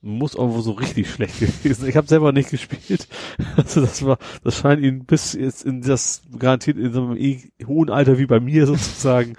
Muss 0.00 0.36
aber 0.36 0.60
so 0.60 0.72
richtig 0.72 1.08
schlecht 1.10 1.38
gewesen. 1.62 1.88
Ich 1.88 1.96
habe 1.96 2.08
selber 2.08 2.32
nicht 2.32 2.50
gespielt. 2.50 3.06
Also 3.56 3.80
das 3.82 4.04
war, 4.04 4.18
das 4.42 4.56
scheint 4.56 4.82
ihn 4.82 5.04
bis 5.06 5.32
jetzt 5.34 5.64
in 5.64 5.80
das 5.80 6.22
garantiert 6.36 6.76
in 6.78 6.92
so 6.92 7.02
einem 7.04 7.16
eh 7.16 7.40
hohen 7.64 7.88
Alter 7.90 8.18
wie 8.18 8.26
bei 8.26 8.40
mir 8.40 8.66
sozusagen 8.66 9.34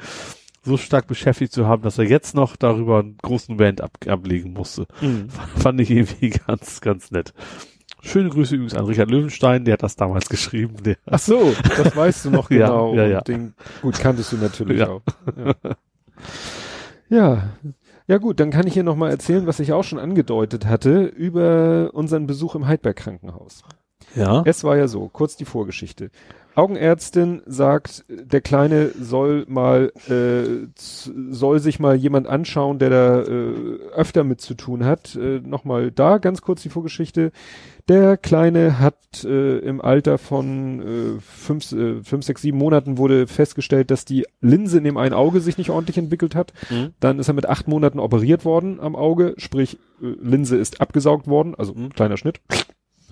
so 0.66 0.77
stark 0.77 1.08
beschäftigt 1.08 1.53
zu 1.53 1.68
haben, 1.68 1.84
dass 1.84 1.98
er 1.98 2.06
jetzt 2.06 2.35
noch 2.35 2.56
darüber 2.56 3.00
einen 3.00 3.18
großen 3.22 3.60
Rant 3.60 3.82
ab, 3.82 3.92
ablegen 4.08 4.53
musste. 4.53 4.88
Mhm. 5.02 5.30
Fand 5.56 5.80
ich 5.80 5.92
irgendwie 5.92 6.32
ganz, 6.32 6.82
ganz 6.82 7.11
nett. 7.11 7.34
Schöne 8.02 8.30
Grüße 8.30 8.56
übrigens 8.56 8.76
an 8.76 8.85
Richard 8.85 9.10
Löwenstein, 9.10 9.66
der 9.66 9.74
hat 9.74 9.84
das 9.84 9.95
damals 9.95 10.30
geschrieben. 10.30 10.76
Der, 10.84 10.98
Ach 11.08 11.18
so, 11.19 11.53
das 11.77 11.95
weißt 11.95 12.26
du 12.26 12.30
noch 12.32 12.50
Ja, 12.52 12.68
genau. 12.68 12.94
ja, 12.95 13.03
Und 13.06 13.10
ja. 13.11 13.22
Den, 13.22 13.53
gut, 13.82 13.98
kanntest 14.00 14.32
du 14.32 14.38
natürlich 14.38 14.80
Ja. 14.80 14.90
auch. 14.90 15.02
Ja. 15.38 15.56
ja. 17.10 17.50
Ja 18.08 18.18
gut, 18.19 18.40
dann 18.40 18.52
kann 18.52 18.68
ich 18.68 18.74
hier 18.76 18.84
nochmal 18.84 19.10
erzählen, 19.10 19.48
was 19.48 19.60
ich 19.60 19.74
auch 19.74 19.84
schon 19.84 19.98
angedeutet 19.98 20.68
hatte, 20.68 21.06
über 21.06 21.90
unseren 21.94 22.27
Besuch 22.27 22.53
im 22.53 22.68
Heidberg 22.68 22.98
Krankenhaus. 22.98 23.64
ja. 24.14 24.44
Es 24.45 24.64
war 24.64 24.77
ja 24.77 24.88
so, 24.88 25.10
kurz 25.10 25.35
die 25.38 25.45
Vorgeschichte. 25.45 26.11
Augenärztin 26.56 27.42
sagt, 27.45 28.06
der 28.08 28.42
Kleine 28.42 28.92
soll 29.00 29.45
mal, 29.48 29.92
äh, 30.08 30.67
soll 30.75 31.59
sich 31.59 31.80
mal 31.80 31.95
jemand 31.95 32.27
anschauen, 32.27 32.80
der 32.80 32.90
da 32.90 33.22
äh, 33.22 33.80
öfter 33.93 34.24
mit 34.24 34.42
zu 34.42 34.53
tun 34.53 34.85
hat. 34.85 35.16
Äh, 35.16 35.40
Nochmal 35.40 35.92
da 35.92 36.17
ganz 36.17 36.42
kurz 36.42 36.61
die 36.61 36.69
Vorgeschichte. 36.69 37.32
Der 37.88 38.17
Kleine 38.17 38.80
hat 38.80 39.24
äh, 39.24 39.59
im 39.59 39.80
Alter 39.82 40.17
von 40.17 40.82
äh, 40.82 41.19
fünf, 41.19 41.72
äh, 41.72 42.01
fünf, 42.03 42.25
sechs, 42.25 42.42
sieben 42.42 42.58
Monaten 42.58 42.98
wurde 42.98 43.27
festgestellt, 43.27 43.92
dass 43.92 44.06
die 44.06 44.25
Linse 44.42 44.77
in 44.80 44.85
dem 44.85 44.98
einen 44.98 45.14
Auge 45.14 45.42
sich 45.42 45.58
nicht 45.58 45.69
ordentlich 45.69 45.98
entwickelt 45.98 46.35
hat. 46.35 46.53
Mhm. 46.72 46.93
Dann 47.00 47.19
ist 47.19 47.27
er 47.27 47.34
mit 47.35 47.48
acht 47.48 47.67
Monaten 47.67 48.00
operiert 48.00 48.45
worden 48.45 48.80
am 48.80 48.95
Auge, 48.95 49.35
sprich 49.38 49.77
äh, 50.01 50.08
Linse 50.22 50.58
ist 50.58 50.82
abgesaugt 50.82 51.27
worden, 51.27 51.53
also 51.56 51.74
Mhm. 51.74 51.90
kleiner 51.90 52.17
Schnitt. 52.17 52.40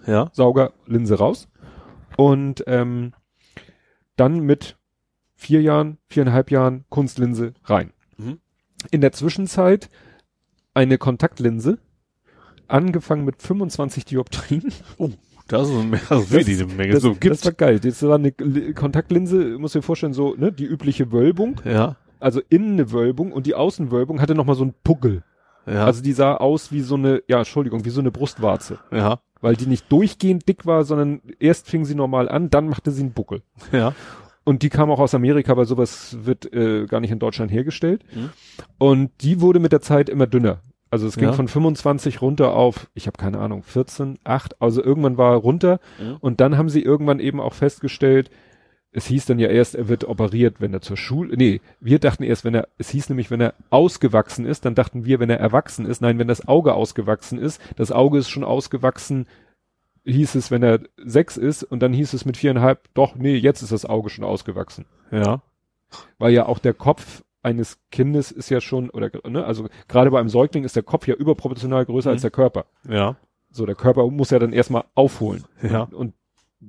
Ja. 0.08 0.30
Sauger, 0.34 0.74
Linse 0.88 1.16
raus. 1.20 1.48
Und 2.18 2.64
ähm, 2.68 3.14
dann 4.24 4.40
mit 4.40 4.78
vier 5.36 5.62
Jahren, 5.62 5.98
viereinhalb 6.08 6.50
Jahren 6.52 6.86
Kunstlinse 6.90 7.54
rein. 7.66 7.92
Mhm. 8.18 8.40
In 8.92 9.02
der 9.02 9.12
Zwischenzeit 9.12 9.90
eine 10.74 10.98
Kontaktlinse, 10.98 11.78
angefangen 12.68 13.26
mit 13.26 13.42
25 13.42 14.06
Dioptrien. 14.06 14.72
Das 15.50 15.68
ist 15.68 15.76
eine 15.76 16.00
also 16.10 16.32
wirklich 16.32 16.58
eine 16.62 16.74
Menge. 16.74 16.94
Das, 16.94 17.02
so 17.04 17.16
gibt 17.16 17.36
das 17.36 17.44
war 17.44 17.52
geil. 17.52 17.78
Das 17.82 18.02
war 18.02 18.16
eine 18.16 18.34
Li- 18.40 18.74
Kontaktlinse, 18.74 19.58
muss 19.60 19.74
dir 19.74 19.82
vorstellen, 19.82 20.14
so 20.14 20.36
ne, 20.36 20.54
die 20.54 20.64
übliche 20.64 21.12
Wölbung, 21.12 21.60
ja. 21.66 21.98
also 22.22 22.42
innen 22.48 22.74
eine 22.74 22.94
Wölbung 22.94 23.34
und 23.34 23.46
die 23.46 23.54
Außenwölbung 23.54 24.22
hatte 24.22 24.36
nochmal 24.36 24.56
so 24.56 24.64
einen 24.64 24.74
Puckel. 24.86 25.22
Ja. 25.66 25.86
Also 25.86 26.02
die 26.02 26.14
sah 26.14 26.36
aus 26.36 26.72
wie 26.72 26.82
so 26.82 26.96
eine, 26.96 27.22
ja, 27.28 27.38
Entschuldigung, 27.40 27.86
wie 27.86 27.90
so 27.90 28.02
eine 28.02 28.12
Brustwarze. 28.12 28.80
ja. 28.92 29.20
Weil 29.42 29.58
die 29.58 29.66
nicht 29.68 29.92
durchgehend 29.92 30.48
dick 30.48 30.66
war, 30.66 30.86
sondern 30.86 31.22
erst 31.38 31.70
fing 31.70 31.84
sie 31.84 31.96
normal 31.96 32.30
an, 32.30 32.50
dann 32.50 32.70
machte 32.70 32.92
sie 32.92 33.02
einen 33.02 33.12
Buckel. 33.12 33.42
Ja. 33.74 33.94
Und 34.46 34.62
die 34.64 34.70
kam 34.70 34.90
auch 34.90 35.00
aus 35.00 35.14
Amerika, 35.14 35.58
weil 35.58 35.66
sowas 35.66 36.18
wird 36.24 36.54
äh, 36.54 36.86
gar 36.86 37.02
nicht 37.02 37.12
in 37.12 37.20
Deutschland 37.20 37.52
hergestellt. 37.52 38.04
Mhm. 38.16 38.30
Und 38.78 39.12
die 39.20 39.42
wurde 39.42 39.60
mit 39.60 39.74
der 39.74 39.82
Zeit 39.82 40.08
immer 40.08 40.28
dünner. 40.28 40.60
Also 40.92 41.08
es 41.08 41.16
ging 41.18 41.28
Ja. 41.28 41.34
von 41.34 41.50
25 41.50 42.22
runter 42.22 42.54
auf, 42.56 42.90
ich 42.94 43.06
habe 43.08 43.18
keine 43.18 43.40
Ahnung, 43.40 43.64
14, 43.64 44.18
8. 44.24 44.62
Also 44.62 44.82
irgendwann 44.82 45.18
war 45.18 45.32
er 45.34 45.38
runter. 45.40 45.80
Mhm. 46.00 46.18
Und 46.22 46.40
dann 46.40 46.58
haben 46.58 46.70
sie 46.70 46.82
irgendwann 46.82 47.20
eben 47.20 47.42
auch 47.42 47.54
festgestellt, 47.54 48.30
es 48.94 49.08
hieß 49.08 49.26
dann 49.26 49.40
ja 49.40 49.50
erst, 49.50 49.76
er 49.76 49.88
wird 49.88 50.06
operiert, 50.06 50.56
wenn 50.60 50.74
er 50.74 50.82
zur 50.82 50.98
Schule, 50.98 51.36
nee, 51.36 51.62
wir 51.80 52.00
dachten 52.00 52.24
erst, 52.24 52.46
wenn 52.46 52.54
er, 52.54 52.68
es 52.78 52.90
hieß 52.90 53.10
nämlich, 53.10 53.32
wenn 53.32 53.42
er 53.42 53.56
ausgewachsen 53.72 54.46
ist, 54.46 54.66
dann 54.66 54.76
dachten 54.76 55.04
wir, 55.04 55.20
wenn 55.20 55.32
er 55.32 55.40
erwachsen 55.40 55.86
ist, 55.86 56.02
nein, 56.02 56.20
wenn 56.20 56.28
das 56.28 56.48
Auge 56.48 56.74
ausgewachsen 56.76 57.40
ist, 57.40 57.60
das 57.76 57.92
Auge 57.92 58.20
ist 58.20 58.30
schon 58.30 58.44
ausgewachsen, 58.44 59.28
hieß 60.06 60.36
es, 60.36 60.52
wenn 60.52 60.64
er 60.64 60.80
sechs 60.98 61.38
ist, 61.38 61.64
und 61.64 61.80
dann 61.82 61.94
hieß 61.94 62.14
es 62.14 62.26
mit 62.26 62.38
viereinhalb, 62.38 62.88
doch, 62.94 63.16
nee, 63.16 63.36
jetzt 63.36 63.62
ist 63.62 63.72
das 63.72 63.86
Auge 63.86 64.10
schon 64.10 64.26
ausgewachsen. 64.26 64.86
Ja. 65.12 65.42
Weil 66.20 66.34
ja 66.34 66.46
auch 66.46 66.60
der 66.60 66.74
Kopf 66.74 67.24
eines 67.42 67.80
Kindes 67.92 68.32
ist 68.32 68.50
ja 68.50 68.62
schon, 68.62 68.90
oder, 68.90 69.10
ne, 69.28 69.44
also 69.44 69.68
gerade 69.88 70.12
bei 70.12 70.20
einem 70.20 70.30
Säugling 70.30 70.64
ist 70.64 70.76
der 70.76 70.84
Kopf 70.84 71.08
ja 71.08 71.16
überproportional 71.16 71.86
größer 71.86 72.10
Mhm. 72.10 72.14
als 72.14 72.22
der 72.22 72.32
Körper. 72.32 72.66
Ja. 72.88 73.16
So, 73.52 73.66
der 73.66 73.76
Körper 73.76 74.08
muss 74.08 74.30
ja 74.30 74.40
dann 74.40 74.54
erstmal 74.54 74.86
aufholen. 74.96 75.44
Ja. 75.62 75.84
Und, 75.84 75.94
und 75.94 76.14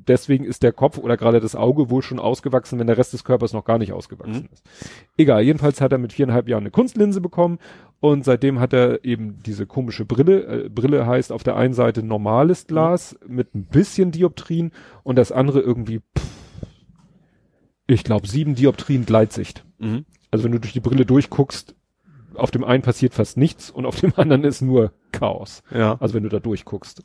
deswegen 0.08 0.44
ist 0.44 0.62
der 0.62 0.72
Kopf 0.72 0.98
oder 0.98 1.16
gerade 1.16 1.40
das 1.40 1.54
Auge 1.54 1.90
wohl 1.90 2.02
schon 2.02 2.18
ausgewachsen, 2.18 2.78
wenn 2.78 2.86
der 2.86 2.98
Rest 2.98 3.12
des 3.12 3.24
Körpers 3.24 3.52
noch 3.52 3.64
gar 3.64 3.78
nicht 3.78 3.92
ausgewachsen 3.92 4.42
Mhm. 4.42 4.48
ist. 4.52 4.62
Egal, 5.16 5.42
jedenfalls 5.42 5.80
hat 5.80 5.92
er 5.92 5.98
mit 5.98 6.12
viereinhalb 6.12 6.48
Jahren 6.48 6.62
eine 6.64 6.70
Kunstlinse 6.70 7.20
bekommen 7.20 7.58
und 8.00 8.24
seitdem 8.24 8.60
hat 8.60 8.72
er 8.72 9.04
eben 9.04 9.38
diese 9.44 9.66
komische 9.66 10.04
Brille. 10.04 10.64
Äh, 10.64 10.68
Brille 10.68 11.06
heißt 11.06 11.32
auf 11.32 11.42
der 11.42 11.56
einen 11.56 11.74
Seite 11.74 12.02
normales 12.02 12.66
Glas 12.66 13.16
mit 13.26 13.54
ein 13.54 13.64
bisschen 13.64 14.10
Dioptrien 14.10 14.72
und 15.02 15.16
das 15.16 15.32
andere 15.32 15.60
irgendwie, 15.60 16.00
pff, 16.18 16.26
ich 17.86 18.04
glaube, 18.04 18.26
sieben 18.26 18.54
Dioptrien 18.54 19.04
Gleitsicht. 19.06 19.64
Mhm. 19.78 20.04
Also 20.30 20.44
wenn 20.44 20.52
du 20.52 20.60
durch 20.60 20.72
die 20.72 20.80
Brille 20.80 21.06
durchguckst, 21.06 21.74
auf 22.34 22.50
dem 22.50 22.64
einen 22.64 22.82
passiert 22.82 23.14
fast 23.14 23.36
nichts 23.36 23.70
und 23.70 23.86
auf 23.86 24.00
dem 24.00 24.12
anderen 24.16 24.44
ist 24.44 24.62
nur 24.62 24.92
Chaos. 25.12 25.62
Ja. 25.70 25.96
Also 26.00 26.14
wenn 26.14 26.24
du 26.24 26.28
da 26.28 26.40
durchguckst. 26.40 27.02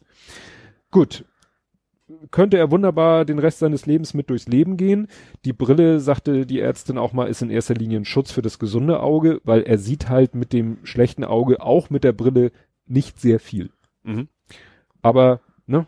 Gut. 0.91 1.25
Könnte 2.31 2.57
er 2.57 2.71
wunderbar 2.71 3.23
den 3.25 3.39
Rest 3.39 3.59
seines 3.59 3.85
Lebens 3.85 4.13
mit 4.13 4.29
durchs 4.29 4.47
Leben 4.47 4.77
gehen. 4.77 5.07
Die 5.45 5.53
Brille, 5.53 5.99
sagte 5.99 6.45
die 6.45 6.59
Ärztin 6.59 6.97
auch 6.97 7.13
mal, 7.13 7.27
ist 7.27 7.41
in 7.41 7.49
erster 7.49 7.75
Linie 7.75 7.99
ein 7.99 8.05
Schutz 8.05 8.31
für 8.31 8.41
das 8.41 8.57
gesunde 8.59 8.99
Auge, 9.01 9.41
weil 9.43 9.61
er 9.63 9.77
sieht 9.77 10.09
halt 10.09 10.33
mit 10.35 10.51
dem 10.53 10.77
schlechten 10.83 11.23
Auge 11.23 11.61
auch 11.61 11.89
mit 11.89 12.03
der 12.03 12.13
Brille 12.13 12.51
nicht 12.88 13.19
sehr 13.19 13.39
viel. 13.39 13.69
Mhm. 14.03 14.27
Aber, 15.01 15.41
ne, 15.67 15.85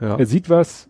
Ja. 0.00 0.16
er 0.16 0.26
sieht 0.26 0.48
was, 0.48 0.88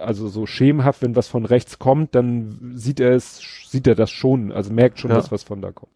also 0.00 0.28
so 0.28 0.46
schemenhaft, 0.46 1.02
wenn 1.02 1.14
was 1.16 1.28
von 1.28 1.44
rechts 1.44 1.78
kommt, 1.78 2.14
dann 2.14 2.72
sieht 2.74 3.00
er 3.00 3.12
es, 3.12 3.40
sieht 3.68 3.86
er 3.86 3.94
das 3.94 4.10
schon, 4.10 4.50
also 4.52 4.72
merkt 4.72 4.98
schon, 4.98 5.10
Ja. 5.10 5.16
dass 5.16 5.30
was 5.30 5.42
von 5.42 5.60
da 5.60 5.70
kommt. 5.72 5.92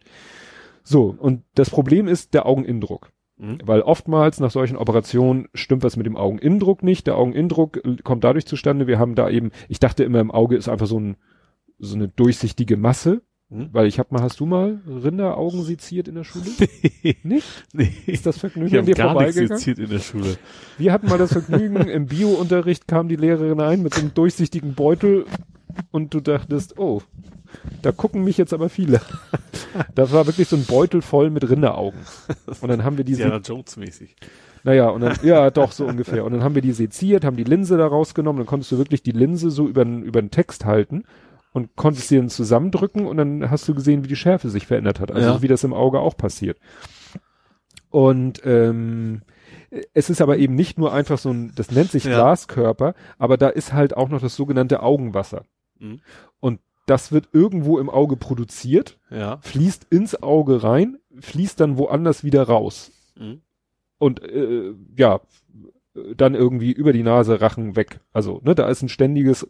So, 0.82 1.14
und 1.18 1.42
das 1.54 1.70
Problem 1.70 2.06
ist 2.06 2.34
der 2.34 2.44
Augeninnendruck. 2.46 3.10
Mhm. 3.36 3.58
Weil 3.64 3.82
oftmals 3.82 4.38
nach 4.40 4.50
solchen 4.50 4.76
Operationen 4.76 5.48
stimmt 5.54 5.82
was 5.82 5.96
mit 5.96 6.06
dem 6.06 6.16
Augeninnendruck 6.16 6.82
nicht. 6.82 7.06
Der 7.06 7.16
Augeninnendruck 7.16 7.82
kommt 8.04 8.24
dadurch 8.24 8.46
zustande, 8.46 8.86
wir 8.86 8.98
haben 8.98 9.14
da 9.14 9.28
eben, 9.28 9.50
ich 9.68 9.80
dachte 9.80 10.04
immer 10.04 10.20
im 10.20 10.30
Auge 10.30 10.56
ist 10.56 10.68
einfach 10.68 10.86
so 10.86 10.98
ein, 11.00 11.16
so 11.78 11.96
eine 11.96 12.08
durchsichtige 12.08 12.76
Masse. 12.76 13.22
Mhm. 13.50 13.68
Weil 13.72 13.86
ich 13.86 13.98
hab 13.98 14.10
mal, 14.10 14.22
hast 14.22 14.40
du 14.40 14.46
mal 14.46 14.80
Rinderaugen 14.86 15.62
seziert 15.64 16.08
in 16.08 16.14
der 16.14 16.24
Schule? 16.24 16.46
Nicht? 17.22 17.46
nee. 17.72 17.92
Ist 18.06 18.24
das 18.24 18.38
Vergnügen 18.38 18.72
Ich 18.72 18.78
an 18.78 18.86
dir 18.86 18.94
gar 18.94 19.08
nichts 19.14 19.34
vorbeigegangen? 19.34 19.58
seziert 19.58 19.78
in 19.78 19.90
der 19.90 19.98
Schule. 19.98 20.36
Wir 20.78 20.92
hatten 20.92 21.08
mal 21.08 21.18
das 21.18 21.32
Vergnügen, 21.32 21.76
im 21.88 22.06
Biounterricht 22.06 22.88
kam 22.88 23.08
die 23.08 23.16
Lehrerin 23.16 23.60
ein 23.60 23.82
mit 23.82 23.94
so 23.94 24.00
einem 24.00 24.14
durchsichtigen 24.14 24.74
Beutel 24.74 25.26
und 25.90 26.14
du 26.14 26.20
dachtest, 26.20 26.78
oh, 26.78 27.02
da 27.82 27.92
gucken 27.92 28.24
mich 28.24 28.38
jetzt 28.38 28.52
aber 28.52 28.68
viele. 28.68 29.00
Das 29.96 30.12
war 30.12 30.26
wirklich 30.26 30.46
so 30.46 30.54
ein 30.54 30.64
Beutel 30.66 31.02
voll 31.02 31.30
mit 31.30 31.48
Rinderaugen. 31.48 31.98
Und 32.60 32.68
dann 32.68 32.84
haben 32.84 32.96
wir 32.96 33.02
diese, 33.04 33.22
Indiana 33.24 33.42
Jones 33.42 33.76
mäßig. 33.76 34.14
naja, 34.62 34.88
und 34.88 35.00
dann, 35.00 35.18
ja, 35.24 35.50
doch, 35.50 35.72
so 35.72 35.84
ungefähr. 35.84 36.24
Und 36.24 36.32
dann 36.32 36.44
haben 36.44 36.54
wir 36.54 36.62
die 36.62 36.70
seziert, 36.72 37.24
haben 37.24 37.36
die 37.36 37.42
Linse 37.44 37.76
da 37.76 37.86
rausgenommen, 37.86 38.38
dann 38.38 38.46
konntest 38.46 38.70
du 38.70 38.78
wirklich 38.78 39.02
die 39.02 39.10
Linse 39.10 39.50
so 39.50 39.66
über 39.66 39.82
über 39.84 40.20
den 40.22 40.30
Text 40.30 40.64
halten 40.64 41.04
und 41.52 41.74
konntest 41.74 42.06
sie 42.08 42.18
dann 42.18 42.28
zusammendrücken 42.28 43.04
und 43.06 43.16
dann 43.16 43.50
hast 43.50 43.66
du 43.68 43.74
gesehen, 43.74 44.04
wie 44.04 44.08
die 44.08 44.14
Schärfe 44.16 44.48
sich 44.48 44.66
verändert 44.66 45.00
hat. 45.00 45.10
Also 45.10 45.28
Ja. 45.28 45.42
wie 45.42 45.48
das 45.48 45.64
im 45.64 45.72
Auge 45.72 45.98
auch 45.98 46.16
passiert. 46.16 46.58
Und 47.90 48.40
ähm, 48.44 49.22
es 49.92 50.10
ist 50.10 50.20
aber 50.20 50.36
eben 50.38 50.54
nicht 50.54 50.78
nur 50.78 50.92
einfach 50.92 51.18
so 51.18 51.30
ein, 51.30 51.52
das 51.56 51.70
nennt 51.72 51.90
sich 51.90 52.04
Ja. 52.04 52.12
Glaskörper, 52.14 52.94
aber 53.18 53.36
da 53.36 53.48
ist 53.48 53.72
halt 53.72 53.96
auch 53.96 54.08
noch 54.08 54.20
das 54.20 54.36
sogenannte 54.36 54.82
Augenwasser. 54.82 55.44
Mhm. 55.80 56.00
Und 56.40 56.60
das 56.86 57.12
wird 57.12 57.28
irgendwo 57.32 57.78
im 57.78 57.88
Auge 57.90 58.16
produziert, 58.16 58.98
Ja. 59.10 59.38
fließt 59.42 59.86
ins 59.90 60.22
Auge 60.22 60.62
rein, 60.62 60.98
fließt 61.20 61.58
dann 61.60 61.78
woanders 61.78 62.24
wieder 62.24 62.42
raus 62.44 62.90
Mhm. 63.18 63.40
und 63.98 64.22
äh, 64.22 64.74
ja, 64.96 65.20
dann 66.16 66.34
irgendwie 66.34 66.72
über 66.72 66.92
die 66.92 67.04
Nase, 67.04 67.40
Rachen 67.40 67.76
weg. 67.76 68.00
Also, 68.12 68.40
ne, 68.44 68.56
da 68.56 68.68
ist 68.68 68.82
ein 68.82 68.88
ständiges, 68.88 69.44
äh, 69.44 69.48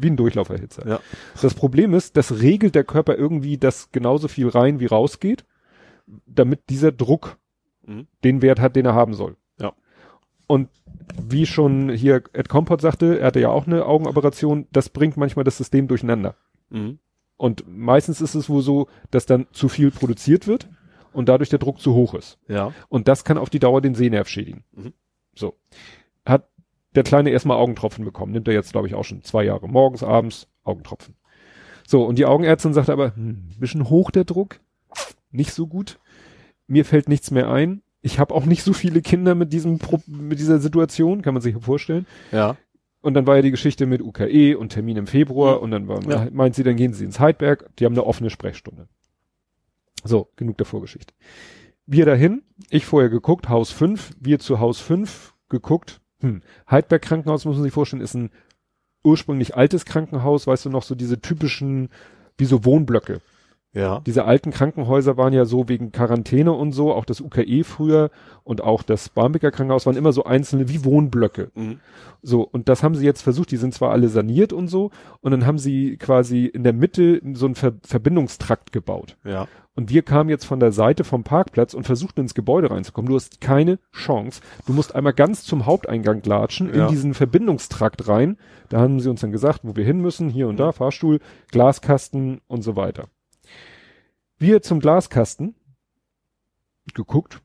wie 0.00 0.06
ein 0.10 0.16
Durchlauferhitzer. 0.16 0.86
Ja. 0.88 1.00
Das 1.42 1.54
Problem 1.54 1.92
ist, 1.92 2.16
das 2.16 2.40
regelt 2.40 2.76
der 2.76 2.84
Körper 2.84 3.16
irgendwie, 3.16 3.58
dass 3.58 3.90
genauso 3.90 4.28
viel 4.28 4.48
rein 4.48 4.78
wie 4.78 4.86
rausgeht, 4.86 5.44
damit 6.26 6.70
dieser 6.70 6.92
Druck 6.92 7.36
Mhm. 7.84 8.06
den 8.22 8.42
Wert 8.42 8.60
hat, 8.60 8.76
den 8.76 8.86
er 8.86 8.94
haben 8.94 9.14
soll. 9.14 9.36
Und 10.48 10.68
wie 11.22 11.46
schon 11.46 11.90
hier 11.90 12.22
Ed 12.32 12.48
Compot 12.48 12.80
sagte, 12.80 13.20
er 13.20 13.28
hatte 13.28 13.38
ja 13.38 13.50
auch 13.50 13.66
eine 13.66 13.86
Augenoperation, 13.86 14.66
das 14.72 14.88
bringt 14.88 15.16
manchmal 15.16 15.44
das 15.44 15.56
System 15.56 15.86
durcheinander. 15.86 16.34
Mhm. 16.70 16.98
Und 17.36 17.64
meistens 17.68 18.20
ist 18.20 18.34
es 18.34 18.48
wohl 18.48 18.62
so, 18.62 18.88
dass 19.12 19.26
dann 19.26 19.46
zu 19.52 19.68
viel 19.68 19.92
produziert 19.92 20.48
wird 20.48 20.68
und 21.12 21.28
dadurch 21.28 21.50
der 21.50 21.60
Druck 21.60 21.80
zu 21.80 21.94
hoch 21.94 22.14
ist. 22.14 22.38
Ja. 22.48 22.72
Und 22.88 23.06
das 23.06 23.24
kann 23.24 23.38
auf 23.38 23.50
die 23.50 23.60
Dauer 23.60 23.80
den 23.80 23.94
Sehnerv 23.94 24.28
schädigen. 24.28 24.64
Mhm. 24.72 24.92
So. 25.34 25.54
Hat 26.26 26.48
der 26.94 27.04
Kleine 27.04 27.30
erstmal 27.30 27.58
Augentropfen 27.58 28.04
bekommen. 28.04 28.32
Nimmt 28.32 28.48
er 28.48 28.54
jetzt, 28.54 28.72
glaube 28.72 28.88
ich, 28.88 28.94
auch 28.94 29.04
schon 29.04 29.22
zwei 29.22 29.44
Jahre. 29.44 29.68
Morgens, 29.68 30.02
abends 30.02 30.48
Augentropfen. 30.64 31.14
So, 31.86 32.04
und 32.04 32.18
die 32.18 32.26
Augenärztin 32.26 32.74
sagt 32.74 32.90
aber, 32.90 33.14
hm, 33.14 33.50
bisschen 33.58 33.88
hoch 33.88 34.10
der 34.10 34.24
Druck. 34.24 34.60
Nicht 35.30 35.52
so 35.52 35.66
gut. 35.66 35.98
Mir 36.66 36.84
fällt 36.84 37.08
nichts 37.08 37.30
mehr 37.30 37.50
ein. 37.50 37.82
Ich 38.00 38.18
habe 38.18 38.34
auch 38.34 38.44
nicht 38.44 38.62
so 38.62 38.72
viele 38.72 39.02
Kinder 39.02 39.34
mit 39.34 39.52
diesem 39.52 39.78
Pro 39.78 40.00
mit 40.06 40.38
dieser 40.38 40.58
Situation, 40.60 41.22
kann 41.22 41.34
man 41.34 41.42
sich 41.42 41.56
vorstellen. 41.60 42.06
Ja. 42.32 42.56
Und 43.00 43.14
dann 43.14 43.26
war 43.26 43.36
ja 43.36 43.42
die 43.42 43.50
Geschichte 43.50 43.86
mit 43.86 44.02
UKE 44.02 44.56
und 44.56 44.70
Termin 44.70 44.96
im 44.96 45.06
Februar 45.06 45.60
und 45.62 45.70
dann 45.70 45.88
war, 45.88 46.02
Ja. 46.08 46.28
meint 46.32 46.54
sie, 46.54 46.62
dann 46.64 46.76
gehen 46.76 46.92
sie 46.92 47.04
ins 47.04 47.20
Heidberg, 47.20 47.70
die 47.78 47.84
haben 47.84 47.94
eine 47.94 48.04
offene 48.04 48.30
Sprechstunde. 48.30 48.88
So, 50.04 50.28
genug 50.36 50.58
der 50.58 50.66
Vorgeschichte. 50.66 51.14
Wir 51.86 52.04
dahin, 52.06 52.42
ich 52.70 52.86
vorher 52.86 53.08
geguckt, 53.08 53.48
Haus 53.48 53.70
5, 53.70 54.12
wir 54.20 54.38
zu 54.38 54.60
Haus 54.60 54.80
5 54.80 55.34
geguckt. 55.48 56.00
Hm. 56.20 56.42
Heidberg 56.70 57.02
Krankenhaus, 57.02 57.44
muss 57.44 57.56
man 57.56 57.64
sich 57.64 57.72
vorstellen, 57.72 58.02
ist 58.02 58.14
ein 58.14 58.30
ursprünglich 59.04 59.56
altes 59.56 59.84
Krankenhaus, 59.84 60.46
weißt 60.46 60.66
du 60.66 60.70
noch, 60.70 60.82
so 60.82 60.94
diese 60.94 61.20
typischen, 61.20 61.88
wie 62.36 62.44
so 62.44 62.64
Wohnblöcke. 62.64 63.20
Ja. 63.74 64.00
Diese 64.00 64.24
alten 64.24 64.50
Krankenhäuser 64.50 65.16
waren 65.16 65.32
ja 65.32 65.44
so 65.44 65.68
wegen 65.68 65.92
Quarantäne 65.92 66.52
und 66.52 66.72
so, 66.72 66.92
auch 66.92 67.04
das 67.04 67.20
UKE 67.20 67.64
früher 67.64 68.10
und 68.42 68.62
auch 68.62 68.82
das 68.82 69.10
Barmbeker 69.10 69.50
Krankenhaus 69.50 69.84
waren 69.84 69.96
immer 69.96 70.12
so 70.12 70.24
einzelne 70.24 70.68
wie 70.68 70.84
Wohnblöcke. 70.84 71.50
Mhm. 71.54 71.80
So, 72.22 72.42
und 72.42 72.68
das 72.68 72.82
haben 72.82 72.94
sie 72.94 73.04
jetzt 73.04 73.22
versucht, 73.22 73.50
die 73.50 73.58
sind 73.58 73.74
zwar 73.74 73.90
alle 73.90 74.08
saniert 74.08 74.52
und 74.52 74.68
so, 74.68 74.90
und 75.20 75.32
dann 75.32 75.46
haben 75.46 75.58
sie 75.58 75.96
quasi 75.98 76.46
in 76.46 76.64
der 76.64 76.72
Mitte 76.72 77.20
so 77.34 77.46
einen 77.46 77.54
Ver 77.54 77.74
Verbindungstrakt 77.84 78.72
gebaut. 78.72 79.16
Ja. 79.24 79.46
Und 79.74 79.90
wir 79.90 80.02
kamen 80.02 80.28
jetzt 80.28 80.44
von 80.44 80.58
der 80.58 80.72
Seite 80.72 81.04
vom 81.04 81.22
Parkplatz 81.22 81.72
und 81.72 81.84
versuchten 81.84 82.22
ins 82.22 82.34
Gebäude 82.34 82.70
reinzukommen. 82.72 83.10
Du 83.10 83.14
hast 83.14 83.40
keine 83.40 83.78
Chance. 83.92 84.40
Du 84.66 84.72
musst 84.72 84.92
einmal 84.96 85.12
ganz 85.12 85.44
zum 85.44 85.66
Haupteingang 85.66 86.20
latschen, 86.24 86.74
Ja. 86.74 86.86
in 86.86 86.90
diesen 86.90 87.14
Verbindungstrakt 87.14 88.08
rein. 88.08 88.38
Da 88.70 88.80
haben 88.80 88.98
sie 88.98 89.08
uns 89.08 89.20
dann 89.20 89.30
gesagt, 89.30 89.60
wo 89.62 89.76
wir 89.76 89.84
hin 89.84 90.00
müssen, 90.00 90.30
hier 90.30 90.48
und 90.48 90.58
da, 90.58 90.72
Fahrstuhl, 90.72 91.20
Glaskasten 91.52 92.40
und 92.48 92.62
so 92.62 92.74
weiter. 92.74 93.04
Wir 94.38 94.62
zum 94.62 94.80
Glaskasten, 94.80 95.54
geguckt, 96.94 97.42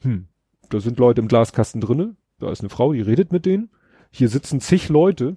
hm, 0.00 0.26
da 0.70 0.80
sind 0.80 0.98
Leute 0.98 1.20
im 1.20 1.28
Glaskasten 1.28 1.80
drinne, 1.80 2.16
da 2.38 2.50
ist 2.50 2.60
eine 2.60 2.70
Frau, 2.70 2.92
die 2.92 3.02
redet 3.02 3.32
mit 3.32 3.44
denen, 3.46 3.70
hier 4.10 4.28
sitzen 4.28 4.60
zig 4.60 4.88
Leute, 4.88 5.36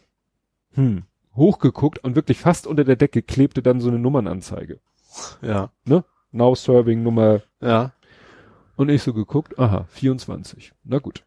hm, 0.74 1.04
hochgeguckt 1.36 2.00
und 2.00 2.16
wirklich 2.16 2.40
fast 2.40 2.66
unter 2.66 2.84
der 2.84 2.96
Decke 2.96 3.22
klebte 3.22 3.62
dann 3.62 3.82
so 3.82 3.90
eine 3.90 4.00
Nummernanzeige. 4.00 4.80
Ja. 5.42 5.72
Now 6.32 6.56
Serving 6.56 7.04
Nummer 7.04 7.42
Ja. 7.62 7.92
und 8.76 8.90
ich 8.90 9.04
so 9.04 9.14
geguckt, 9.14 9.60
aha, 9.60 9.86
24. 9.90 10.74
Na 10.84 11.00
gut. 11.00 11.26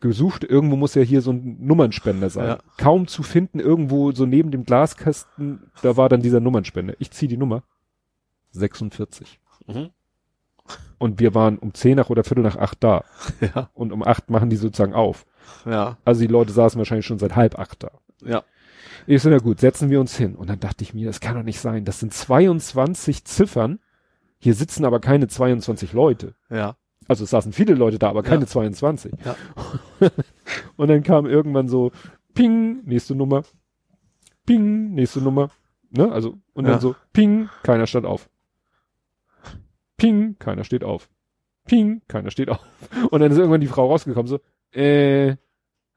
Gesucht, 0.00 0.44
irgendwo 0.44 0.76
muss 0.76 0.94
ja 0.94 1.02
hier 1.02 1.20
so 1.20 1.30
ein 1.32 1.58
Nummernspender 1.60 2.30
sein. 2.30 2.46
Ja. 2.46 2.58
Kaum 2.78 3.06
zu 3.06 3.22
finden, 3.22 3.60
irgendwo 3.60 4.12
so 4.12 4.24
neben 4.24 4.50
dem 4.50 4.64
Glaskasten, 4.64 5.70
da 5.82 5.98
war 5.98 6.08
dann 6.08 6.22
dieser 6.22 6.40
Nummernspender. 6.40 6.94
Ich 6.98 7.10
zieh 7.10 7.28
die 7.28 7.36
Nummer. 7.36 7.62
46. 8.52 9.40
Mhm. 9.66 9.90
Und 10.98 11.18
wir 11.18 11.34
waren 11.34 11.58
um 11.58 11.74
10 11.74 11.96
nach 11.96 12.10
oder 12.10 12.22
Viertel 12.24 12.42
nach 12.44 12.56
8 12.56 12.82
da. 12.82 13.04
Ja. 13.54 13.70
Und 13.74 13.92
um 13.92 14.02
8 14.04 14.30
machen 14.30 14.50
die 14.50 14.56
sozusagen 14.56 14.94
auf. 14.94 15.26
Ja. 15.64 15.98
Also 16.04 16.20
die 16.20 16.26
Leute 16.28 16.52
saßen 16.52 16.78
wahrscheinlich 16.78 17.06
schon 17.06 17.18
seit 17.18 17.34
halb 17.36 17.58
8 17.58 17.82
da. 17.84 17.90
Ja. 18.24 18.44
Ich 19.06 19.22
so, 19.22 19.30
na 19.30 19.38
gut, 19.38 19.60
setzen 19.60 19.90
wir 19.90 19.98
uns 20.00 20.16
hin. 20.16 20.36
Und 20.36 20.48
dann 20.50 20.60
dachte 20.60 20.84
ich 20.84 20.94
mir, 20.94 21.06
das 21.06 21.20
kann 21.20 21.34
doch 21.34 21.42
nicht 21.42 21.58
sein. 21.60 21.84
Das 21.84 22.00
sind 22.00 22.12
22 22.14 23.24
Ziffern. 23.24 23.80
Hier 24.38 24.54
sitzen 24.54 24.84
aber 24.84 25.00
keine 25.00 25.26
22 25.26 25.92
Leute. 25.92 26.34
Ja. 26.50 26.76
Also 27.08 27.24
es 27.24 27.30
saßen 27.30 27.52
viele 27.52 27.74
Leute 27.74 27.98
da, 27.98 28.08
aber 28.10 28.22
keine 28.22 28.42
Ja. 28.42 28.46
22. 28.46 29.12
Ja. 29.24 29.34
Und 30.76 30.88
dann 30.88 31.02
kam 31.02 31.26
irgendwann 31.26 31.66
so, 31.68 31.90
ping, 32.34 32.84
nächste 32.84 33.14
Nummer, 33.14 33.42
ping, 34.46 34.92
nächste 34.94 35.20
Nummer. 35.20 35.50
Ne? 35.90 36.10
Also, 36.12 36.38
und 36.52 36.66
Ja. 36.66 36.72
dann 36.72 36.80
so, 36.80 36.94
ping, 37.12 37.48
keiner 37.64 37.86
stand 37.88 38.06
auf. 38.06 38.28
Ping, 40.00 40.36
keiner 40.38 40.64
steht 40.64 40.82
auf. 40.82 41.10
Ping, 41.66 42.00
keiner 42.08 42.30
steht 42.30 42.48
auf. 42.48 42.64
Und 43.10 43.20
dann 43.20 43.30
ist 43.30 43.36
irgendwann 43.36 43.60
die 43.60 43.66
Frau 43.66 43.88
rausgekommen, 43.88 44.26
so, 44.26 44.40
äh. 44.72 45.36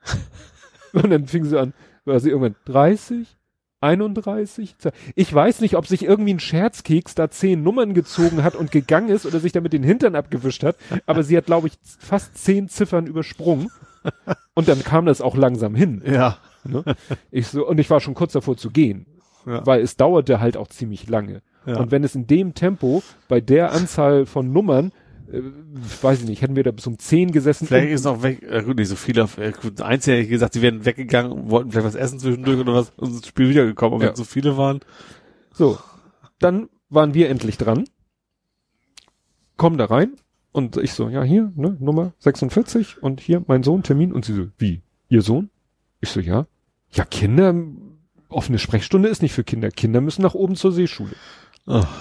Und 0.94 1.10
dann 1.10 1.26
fing 1.26 1.46
sie 1.46 1.60
an, 1.60 1.74
war 2.03 2.19
sie 2.19 2.30
irgendwann 2.30 2.56
30, 2.66 3.38
31. 3.80 4.76
Ich 5.16 5.34
weiß 5.34 5.62
nicht, 5.62 5.78
ob 5.78 5.88
sich 5.88 6.03
irgendwie 6.03 6.34
ein 6.34 6.42
Scherzkeks 6.42 7.16
da 7.16 7.32
zehn 7.32 7.64
Nummern 7.64 7.94
gezogen 7.94 8.44
hat 8.44 8.56
und 8.56 8.72
gegangen 8.72 9.10
ist 9.10 9.26
oder 9.26 9.40
sich 9.40 9.53
damit 9.53 9.74
den 9.74 9.84
Hintern 9.84 10.16
abgewischt 10.16 10.64
hat. 10.64 10.76
Aber 11.06 11.24
sie 11.24 11.38
hat, 11.38 11.46
glaube 11.46 11.68
ich, 11.68 11.74
fast 11.82 12.38
zehn 12.38 12.68
Ziffern 12.68 13.08
übersprungen. 13.08 13.72
Und 14.53 14.68
dann 14.68 14.84
kam 14.84 15.06
das 15.06 15.22
auch 15.22 15.36
langsam 15.36 15.76
hin. 15.76 16.03
Ja. 16.06 16.38
Ne? 16.66 16.84
Ich 17.32 17.48
so, 17.48 17.68
und 17.68 17.80
ich 17.80 17.90
war 17.90 18.02
schon 18.02 18.14
kurz 18.14 18.34
davor 18.34 18.58
zu 18.58 18.69
gehen. 18.69 19.06
Ja. 19.46 19.66
Weil 19.66 19.82
es 19.82 19.98
dauerte 19.98 20.40
halt 20.40 20.58
auch 20.58 20.68
ziemlich 20.68 21.10
lange. 21.10 21.42
Ja. 21.65 21.78
Und 21.79 21.92
wenn 21.92 22.03
es 22.03 22.15
in 22.15 22.28
dem 22.28 22.53
Tempo, 22.53 23.01
bei 23.28 23.40
der 23.42 23.72
Anzahl 23.72 24.26
von 24.26 24.51
Nummern, 24.51 24.92
äh, 25.31 25.40
weiß 26.01 26.22
ich 26.22 26.28
nicht, 26.28 26.42
hätten 26.42 26.56
wir 26.56 26.63
da 26.63 26.72
bis 26.72 26.85
um 26.88 26.99
10 26.99 27.31
gesessen. 27.31 27.67
Vielleicht 27.67 27.92
ist 27.92 28.03
noch 28.03 28.22
weg, 28.24 28.44
äh, 28.44 28.63
gut, 28.63 28.78
nicht 28.78 28.90
so 28.90 28.96
viele, 28.96 29.24
auf- 29.24 29.38
äh, 29.38 29.51
gut, 29.60 29.81
einzelne 29.81 30.17
hätte 30.17 30.26
ich 30.26 30.29
gesagt, 30.31 30.56
die 30.56 30.62
wären 30.62 30.85
weggegangen, 30.85 31.49
wollten 31.49 31.72
vielleicht 31.72 31.88
was 31.88 31.96
essen 31.96 32.19
zwischendurch 32.19 32.60
oder 32.60 32.74
was, 32.74 32.92
und 32.97 33.12
ins 33.12 33.28
Spiel 33.28 33.49
wiedergekommen, 33.49 33.96
aber 33.96 34.03
Ja. 34.03 34.10
wenn 34.10 34.15
so 34.15 34.24
viele 34.26 34.58
waren, 34.58 34.81
So, 35.53 35.78
dann 36.40 36.67
waren 36.90 37.13
wir 37.13 37.29
endlich 37.29 37.58
dran, 37.58 37.85
kommen 39.58 39.78
da 39.78 39.85
rein 39.85 40.13
und 40.51 40.78
ich 40.78 40.94
so, 40.94 41.10
ja 41.10 41.24
hier, 41.24 41.51
ne, 41.56 41.78
Nummer 41.79 42.13
46 42.19 43.01
und 43.01 43.22
hier 43.22 43.44
mein 43.47 43.63
Sohn, 43.63 43.83
Termin 43.83 44.12
und 44.13 44.26
sie 44.26 44.33
so, 44.33 44.47
wie, 44.58 44.81
ihr 45.10 45.22
Sohn? 45.22 45.49
Ich 46.01 46.10
so, 46.10 46.19
ja. 46.19 46.47
Ja, 46.92 47.06
Kinder, 47.06 47.56
offene 48.29 48.60
Sprechstunde 48.60 49.10
ist 49.10 49.22
nicht 49.22 49.33
für 49.33 49.44
Kinder. 49.44 49.69
Kinder 49.72 50.01
müssen 50.01 50.22
nach 50.22 50.33
oben 50.35 50.56
zur 50.56 50.72
Seeschule. 50.72 51.13
Oh. 51.67 51.83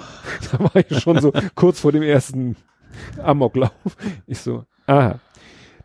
Da 0.52 0.58
war 0.60 0.76
ich 0.76 1.00
schon 1.00 1.20
so 1.20 1.32
kurz 1.54 1.80
vor 1.80 1.92
dem 1.92 2.02
ersten 2.02 2.56
Amoklauf. 3.22 3.96
Ich 4.26 4.38
so, 4.38 4.64
aha. 4.86 5.18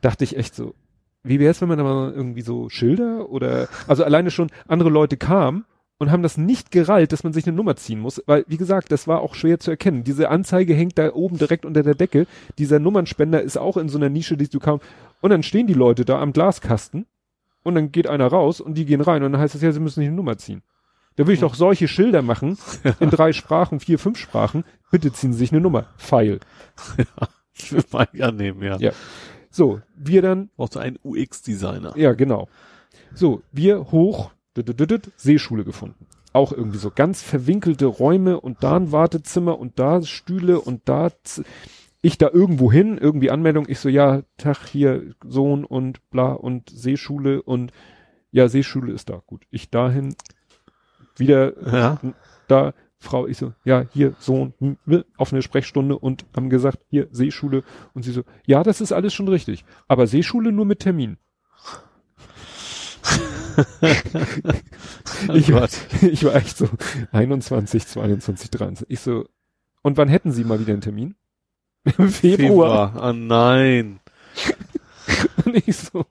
Dachte 0.02 0.24
ich 0.24 0.38
echt 0.38 0.56
so, 0.56 0.76
wie 1.24 1.40
wär's, 1.40 1.62
wenn 1.62 1.70
man 1.70 1.78
da 1.78 1.84
mal 1.84 2.14
irgendwie 2.14 2.42
so 2.42 2.70
Schilder 2.70 3.30
oder, 3.30 3.68
also 3.88 4.04
alleine 4.04 4.32
schon 4.32 4.50
andere 4.68 4.90
Leute 4.90 5.18
kamen 5.18 5.66
und 5.98 6.12
haben 6.12 6.24
das 6.24 6.38
nicht 6.38 6.72
gerallt, 6.72 7.12
dass 7.12 7.24
man 7.24 7.34
sich 7.34 7.48
eine 7.48 7.56
Nummer 7.56 7.76
ziehen 7.76 8.00
muss, 8.00 8.22
weil, 8.28 8.46
wie 8.48 8.58
gesagt, 8.58 8.92
das 8.92 9.08
war 9.08 9.22
auch 9.22 9.36
schwer 9.36 9.60
zu 9.60 9.72
erkennen. 9.72 10.04
Diese 10.04 10.30
Anzeige 10.30 10.74
hängt 10.74 10.98
da 10.98 11.14
oben 11.14 11.38
direkt 11.38 11.66
unter 11.66 11.84
der 11.84 11.96
Decke. 11.96 12.28
Dieser 12.58 12.80
Nummernspender 12.80 13.42
ist 13.42 13.58
auch 13.58 13.78
in 13.78 13.90
so 13.90 13.98
einer 13.98 14.10
Nische, 14.10 14.38
die 14.38 14.48
du 14.48 14.60
kaum, 14.60 14.80
und 15.22 15.32
dann 15.32 15.44
stehen 15.44 15.68
die 15.68 15.74
Leute 15.74 16.06
da 16.06 16.22
am 16.22 16.34
Glaskasten 16.34 17.08
und 17.64 17.76
dann 17.76 17.92
geht 17.92 18.08
einer 18.08 18.28
raus 18.28 18.62
und 18.62 18.76
die 18.76 18.86
gehen 18.86 19.02
rein 19.02 19.24
und 19.24 19.32
dann 19.32 19.42
heißt 19.42 19.56
es 19.56 19.62
ja, 19.62 19.72
sie 19.72 19.80
müssen 19.80 20.02
sich 20.02 20.08
eine 20.08 20.16
Nummer 20.16 20.38
ziehen. 20.38 20.62
Da 21.18 21.26
will 21.26 21.34
ich 21.34 21.40
doch 21.42 21.56
solche 21.56 21.88
Schilder 21.88 22.22
machen, 22.22 22.58
in 23.00 23.10
drei 23.10 23.34
Sprachen, 23.34 23.80
vier, 23.80 24.00
fünf 24.00 24.18
Sprachen. 24.20 24.64
Bitte 24.92 25.12
ziehen 25.12 25.34
Sie 25.34 25.40
sich 25.40 25.52
eine 25.52 25.62
Nummer. 25.62 25.88
Pfeil. 25.98 26.40
Ich 27.60 27.74
will 27.74 27.84
mal 27.92 28.08
annehmen, 28.20 28.62
ja. 28.62 28.78
Ja. 28.78 28.92
So, 29.50 29.82
wir 29.96 30.22
dann, 30.22 30.52
Brauchst 30.56 30.76
du 30.76 30.80
einen 30.80 31.00
UX-Designer. 31.04 31.98
ja, 31.98 32.14
genau. 32.14 32.48
So, 33.16 33.42
wir 33.52 33.92
hoch, 33.92 34.30
Seeschule 35.16 35.64
gefunden. 35.64 36.06
Auch 36.34 36.52
irgendwie 36.52 36.78
so 36.78 36.92
ganz 36.94 37.24
verwinkelte 37.24 37.88
Räume 37.88 38.40
und 38.40 38.64
da 38.64 38.76
ein 38.76 38.92
Wartezimmer 38.92 39.58
und 39.58 39.80
da 39.80 40.04
Stühle 40.04 40.62
und 40.62 40.88
da, 40.88 41.10
ich 42.04 42.20
da 42.20 42.30
irgendwo 42.32 42.72
hin, 42.72 43.00
irgendwie 43.00 43.32
Anmeldung, 43.32 43.66
ich 43.68 43.80
so, 43.80 43.90
ja, 43.90 44.22
Tag 44.38 44.68
hier, 44.68 45.16
Sohn 45.26 45.66
und 45.66 46.08
bla 46.12 46.34
und 46.34 46.70
Seeschule 46.70 47.42
und 47.42 47.72
ja, 48.30 48.50
Seeschule 48.50 48.94
ist 48.94 49.10
da, 49.10 49.24
gut. 49.26 49.46
Ich 49.50 49.72
dahin, 49.72 50.14
wieder 51.20 51.54
Ja. 51.72 52.00
da 52.48 52.74
Frau, 53.00 53.28
ich 53.28 53.38
so, 53.38 53.54
ja, 53.64 53.86
hier, 53.94 54.16
Sohn, 54.18 54.54
hm, 54.60 54.78
hm, 54.86 55.04
offene 55.18 55.44
Sprechstunde 55.44 55.98
und 55.98 56.26
haben 56.36 56.50
gesagt, 56.50 56.80
hier, 56.90 57.08
Seeschule. 57.12 57.64
Und 57.94 58.02
sie 58.04 58.12
so, 58.12 58.24
ja, 58.48 58.64
das 58.64 58.82
ist 58.82 58.92
alles 58.92 59.14
schon 59.14 59.28
richtig. 59.28 59.66
Aber 59.88 60.08
Seeschule 60.08 60.52
nur 60.52 60.66
mit 60.66 60.80
Termin. 60.80 61.18
ich, 65.34 65.54
war, 65.54 65.70
ich 66.02 66.24
war 66.24 66.36
echt 66.36 66.58
so 66.58 66.68
21, 67.12 67.86
22, 67.88 68.50
23. 68.50 68.90
Ich 68.90 69.00
so, 69.00 69.26
und 69.84 69.98
wann 69.98 70.10
hätten 70.10 70.32
Sie 70.32 70.44
mal 70.44 70.60
wieder 70.60 70.74
einen 70.74 70.82
Termin? 70.82 71.16
Im 71.98 72.10
Februar. 72.10 72.94
Ah, 73.02 73.14
nein. 73.14 74.00
Und 75.46 75.56
ich 75.68 75.78
so, 75.78 76.06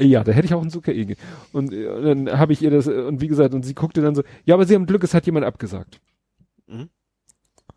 ja, 0.00 0.24
da 0.24 0.32
hätte 0.32 0.46
ich 0.46 0.54
auch 0.54 0.60
einen 0.60 0.70
Zucker 0.70 0.92
-Ege. 0.92 1.16
Und, 1.52 1.72
äh, 1.72 1.86
und 1.88 2.04
dann 2.04 2.38
habe 2.38 2.52
ich 2.52 2.62
ihr 2.62 2.70
das, 2.70 2.86
äh, 2.86 3.02
und 3.02 3.20
wie 3.20 3.28
gesagt, 3.28 3.54
und 3.54 3.64
sie 3.64 3.74
guckte 3.74 4.02
dann 4.02 4.14
so, 4.14 4.22
ja, 4.44 4.54
aber 4.54 4.66
Sie 4.66 4.74
haben 4.74 4.86
Glück, 4.86 5.04
es 5.04 5.14
hat 5.14 5.26
jemand 5.26 5.46
abgesagt. 5.46 6.00
Mhm. 6.66 6.90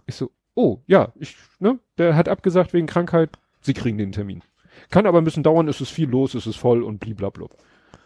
Ich 0.05 0.15
so, 0.15 0.31
oh, 0.55 0.79
ja, 0.87 1.13
ich, 1.15 1.35
ne, 1.59 1.79
der 1.97 2.15
hat 2.15 2.27
abgesagt 2.27 2.73
wegen 2.73 2.87
Krankheit, 2.87 3.29
Sie 3.61 3.73
kriegen 3.73 3.97
den 3.97 4.11
Termin. 4.11 4.41
Kann 4.89 5.05
aber 5.05 5.19
ein 5.19 5.23
bisschen 5.23 5.43
dauern, 5.43 5.67
es 5.67 5.81
ist 5.81 5.89
viel 5.89 6.09
los, 6.09 6.33
es 6.33 6.47
ist 6.47 6.55
voll 6.55 6.83
und 6.83 6.99
bliblablub. 6.99 7.55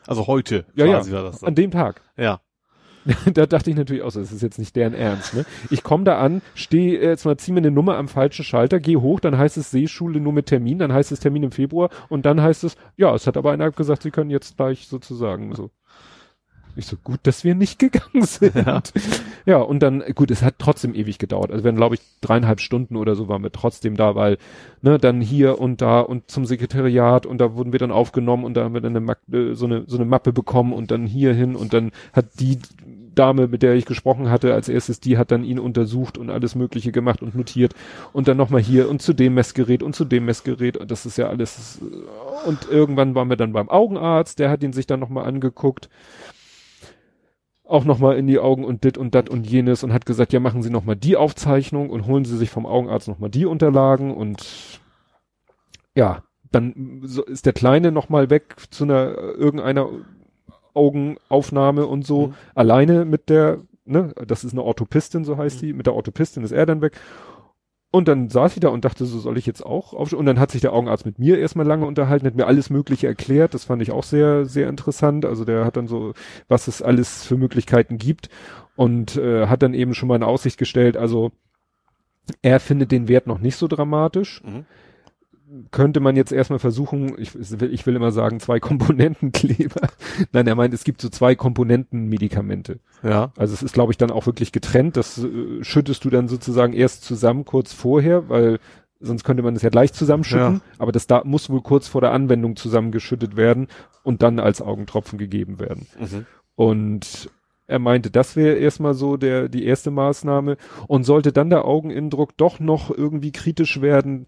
Also 0.08 0.28
heute 0.28 0.66
Ja, 0.76 0.86
ja, 0.86 0.98
quasi 0.98 1.12
war 1.12 1.24
das 1.24 1.44
an 1.44 1.56
dem 1.56 1.72
Tag. 1.72 2.02
Ja. 2.18 2.42
da 3.34 3.46
dachte 3.46 3.70
ich 3.70 3.76
natürlich 3.76 4.04
auch 4.04 4.12
so, 4.12 4.20
das 4.20 4.32
ist 4.32 4.42
jetzt 4.42 4.60
nicht 4.60 4.76
deren 4.76 4.94
Ernst, 4.94 5.34
ne? 5.34 5.46
Ich 5.70 5.84
komme 5.84 6.04
da 6.04 6.20
an, 6.20 6.42
stehe 6.56 7.02
jetzt 7.02 7.26
mal, 7.26 7.38
zieh 7.38 7.52
mir 7.52 7.60
eine 7.60 7.72
Nummer 7.72 7.98
am 7.98 8.08
falschen 8.08 8.46
Schalter, 8.46 8.80
gehe 8.80 9.02
hoch, 9.02 9.20
dann 9.20 9.38
heißt 9.38 9.58
es 9.58 9.72
Seeschule 9.72 10.20
nur 10.20 10.34
mit 10.34 10.48
Termin, 10.48 10.80
dann 10.80 10.94
heißt 10.94 11.12
es 11.12 11.20
Termin 11.20 11.44
im 11.44 11.52
Februar 11.52 11.90
und 12.10 12.26
dann 12.26 12.42
heißt 12.42 12.64
es, 12.64 12.76
ja, 12.98 13.14
es 13.14 13.28
hat 13.28 13.38
aber 13.38 13.52
einer 13.52 13.72
gesagt, 13.72 14.04
sie 14.04 14.12
können 14.12 14.30
jetzt 14.30 14.58
gleich 14.58 14.88
sozusagen 14.88 15.54
so. 15.56 15.70
Ich 16.76 16.88
so, 16.88 16.98
gut, 17.04 17.20
dass 17.24 17.44
wir 17.44 17.54
nicht 17.54 17.78
gegangen 17.78 18.22
sind. 18.24 18.56
Ja, 18.56 18.82
Ja. 19.46 19.58
und 19.58 19.82
dann, 19.82 20.04
gut, 20.16 20.32
es 20.32 20.42
hat 20.42 20.56
trotzdem 20.58 20.96
ewig 20.96 21.20
gedauert. 21.20 21.52
Also 21.52 21.64
wir 21.64 21.70
haben, 21.70 21.76
glaube 21.76 21.96
ich, 21.96 22.02
dreieinhalb 22.22 22.60
Stunden 22.62 22.96
oder 22.96 23.16
so 23.16 23.28
waren 23.28 23.44
wir 23.44 23.52
trotzdem 23.52 23.96
da, 23.96 24.16
weil, 24.16 24.38
ne, 24.82 24.98
dann 24.98 25.22
hier 25.22 25.60
und 25.60 25.82
da 25.82 26.00
und 26.00 26.32
zum 26.32 26.46
Sekretariat 26.46 27.26
und 27.26 27.38
da 27.40 27.54
wurden 27.56 27.74
wir 27.74 27.80
dann 27.80 27.92
aufgenommen 27.92 28.44
und 28.44 28.56
da 28.56 28.64
haben 28.64 28.74
wir 28.74 28.82
dann 28.82 28.96
eine, 28.96 29.12
äh, 29.32 29.54
so 29.54 29.66
eine, 29.66 29.84
so 29.86 29.98
eine 29.98 30.06
Mappe 30.06 30.34
bekommen 30.34 30.74
und 30.74 30.90
dann 30.90 31.06
hier 31.06 31.34
hin 31.34 31.56
und 31.56 31.74
dann 31.74 31.92
hat 32.12 32.40
die 32.40 32.58
Dame, 33.16 33.48
mit 33.48 33.64
der 33.64 33.76
ich 33.76 33.86
gesprochen 33.86 34.30
hatte, 34.30 34.54
als 34.54 34.70
erstes, 34.70 35.00
die 35.00 35.18
hat 35.18 35.32
dann 35.32 35.44
ihn 35.44 35.60
untersucht 35.60 36.18
und 36.18 36.30
alles 36.30 36.56
Mögliche 36.56 36.92
gemacht 36.92 37.22
und 37.22 37.36
notiert 37.36 37.74
und 38.12 38.28
dann 38.28 38.38
nochmal 38.38 38.62
hier 38.62 38.90
und 38.90 39.02
zu 39.02 39.14
dem 39.14 39.34
Messgerät 39.34 39.84
und 39.84 39.96
zu 39.96 40.06
dem 40.06 40.26
Messgerät 40.26 40.78
und 40.78 40.92
das 40.92 41.06
ist 41.06 41.18
ja 41.18 41.28
alles, 41.28 41.80
und 42.46 42.68
irgendwann 42.70 43.16
waren 43.16 43.30
wir 43.30 43.38
dann 43.38 43.54
beim 43.54 43.70
Augenarzt, 43.70 44.40
der 44.40 44.50
hat 44.50 44.64
ihn 44.64 44.74
sich 44.74 44.88
dann 44.88 45.00
nochmal 45.00 45.26
angeguckt 45.26 45.90
auch 47.66 47.86
nochmal 47.86 48.18
in 48.18 48.28
die 48.28 48.40
Augen 48.40 48.66
und 48.66 48.84
dit 48.84 48.98
und 48.98 49.16
dat 49.16 49.30
und 49.30 49.48
jenes 49.48 49.84
und 49.84 49.94
hat 49.94 50.06
gesagt, 50.06 50.34
ja, 50.34 50.40
machen 50.40 50.62
Sie 50.62 50.70
nochmal 50.70 50.96
die 50.96 51.16
Aufzeichnung 51.16 51.90
und 51.90 52.06
holen 52.06 52.26
Sie 52.26 52.38
sich 52.38 52.50
vom 52.50 52.66
Augenarzt 52.66 53.08
nochmal 53.08 53.30
die 53.30 53.46
Unterlagen 53.46 54.14
und 54.14 54.80
ja, 55.96 56.24
dann 56.52 57.02
ist 57.28 57.46
der 57.46 57.54
Kleine 57.54 57.92
nochmal 57.92 58.30
weg 58.30 58.56
zu 58.70 58.84
einer 58.84 59.16
irgendeiner 59.16 59.90
Augenaufnahme 60.74 61.86
und 61.88 62.06
so, 62.06 62.28
Mhm. 62.28 62.34
alleine 62.56 63.06
mit 63.06 63.30
der, 63.30 63.60
ne, 63.86 64.14
das 64.28 64.44
ist 64.44 64.54
eine 64.54 64.64
Orthopistin, 64.64 65.24
so 65.26 65.38
heißt 65.38 65.62
die, 65.62 65.74
mit 65.74 65.86
der 65.88 65.96
Orthopistin 65.96 66.44
ist 66.44 66.52
er 66.52 66.66
dann 66.66 66.82
weg. 66.82 66.94
Und 67.92 68.08
dann 68.08 68.28
saß 68.30 68.56
ich 68.56 68.60
da 68.60 68.70
und 68.70 68.86
dachte, 68.86 69.06
so 69.06 69.20
soll 69.20 69.38
ich 69.38 69.46
jetzt 69.46 69.64
auch 69.64 69.94
aufstehen. 69.94 70.18
Und 70.18 70.26
dann 70.26 70.40
hat 70.40 70.50
sich 70.50 70.62
der 70.62 70.74
Augenarzt 70.74 71.06
mit 71.06 71.20
mir 71.20 71.38
erstmal 71.38 71.68
lange 71.68 71.86
unterhalten, 71.86 72.26
hat 72.26 72.34
mir 72.34 72.48
alles 72.48 72.72
Mögliche 72.72 73.06
erklärt. 73.06 73.54
Das 73.54 73.66
fand 73.66 73.84
ich 73.84 73.92
auch 73.92 74.04
sehr, 74.04 74.46
sehr 74.46 74.68
interessant. 74.68 75.26
Also 75.26 75.46
der 75.46 75.64
hat 75.64 75.78
dann 75.78 75.88
so, 75.88 76.14
was 76.48 76.68
es 76.68 76.82
alles 76.82 77.24
für 77.24 77.38
Möglichkeiten 77.38 78.00
gibt 78.00 78.30
und 78.76 79.16
äh, 79.18 79.46
hat 79.46 79.62
dann 79.62 79.76
eben 79.76 79.94
schon 79.94 80.08
mal 80.08 80.16
in 80.16 80.24
Aussicht 80.24 80.58
gestellt. 80.58 80.98
Also 80.98 81.34
er 82.42 82.60
findet 82.60 82.92
den 82.92 83.08
Wert 83.08 83.28
noch 83.28 83.38
nicht 83.38 83.58
so 83.58 83.68
dramatisch. 83.68 84.42
Mhm. 84.44 84.66
Könnte 85.72 86.00
man 86.00 86.16
jetzt 86.16 86.32
erstmal 86.32 86.60
versuchen, 86.60 87.16
ich, 87.18 87.36
ich 87.36 87.86
will 87.86 87.96
immer 87.96 88.12
sagen, 88.12 88.40
zwei 88.40 88.60
Komponentenkleber. 88.60 89.90
Nein, 90.32 90.48
er 90.48 90.56
meint, 90.56 90.74
es 90.74 90.84
gibt 90.84 91.02
so 91.02 91.10
zwei 91.10 91.36
Komponenten-Medikamente. 91.36 92.80
Ja. 93.04 93.32
Also 93.38 93.54
es 93.54 93.62
ist, 93.62 93.74
glaube 93.74 93.92
ich, 93.92 93.98
dann 93.98 94.10
auch 94.10 94.26
wirklich 94.26 94.52
getrennt. 94.52 94.98
Das 94.98 95.18
äh, 95.24 95.64
schüttest 95.64 96.06
du 96.06 96.10
dann 96.10 96.28
sozusagen 96.28 96.74
erst 96.74 97.04
zusammen 97.04 97.46
kurz 97.46 97.74
vorher, 97.74 98.30
weil 98.30 98.60
sonst 99.00 99.24
könnte 99.24 99.44
man 99.44 99.56
es 99.56 99.62
ja 99.62 99.70
gleich 99.70 99.94
zusammenschütten. 99.94 100.56
Ja. 100.56 100.62
Aber 100.80 100.92
das 100.92 101.08
da 101.08 101.22
muss 101.24 101.50
wohl 101.50 101.62
kurz 101.62 101.88
vor 101.88 102.02
der 102.02 102.14
Anwendung 102.14 102.56
zusammengeschüttet 102.56 103.36
werden 103.36 103.68
und 104.04 104.24
dann 104.24 104.40
als 104.40 104.62
Augentropfen 104.62 105.20
gegeben 105.20 105.60
werden. 105.60 105.88
Mhm. 106.00 106.26
Und 106.56 107.30
er 107.68 107.80
meinte, 107.80 108.12
das 108.12 108.36
wäre 108.36 108.58
erstmal 108.58 108.94
so 108.94 109.18
der, 109.18 109.50
die 109.50 109.66
erste 109.66 109.90
Maßnahme. 109.90 110.58
Und 110.88 111.06
sollte 111.06 111.32
dann 111.32 111.50
der 111.50 111.66
Augeninnendruck 111.66 112.36
doch 112.38 112.60
noch 112.60 112.90
irgendwie 112.90 113.32
kritisch 113.32 113.82
werden, 113.82 114.28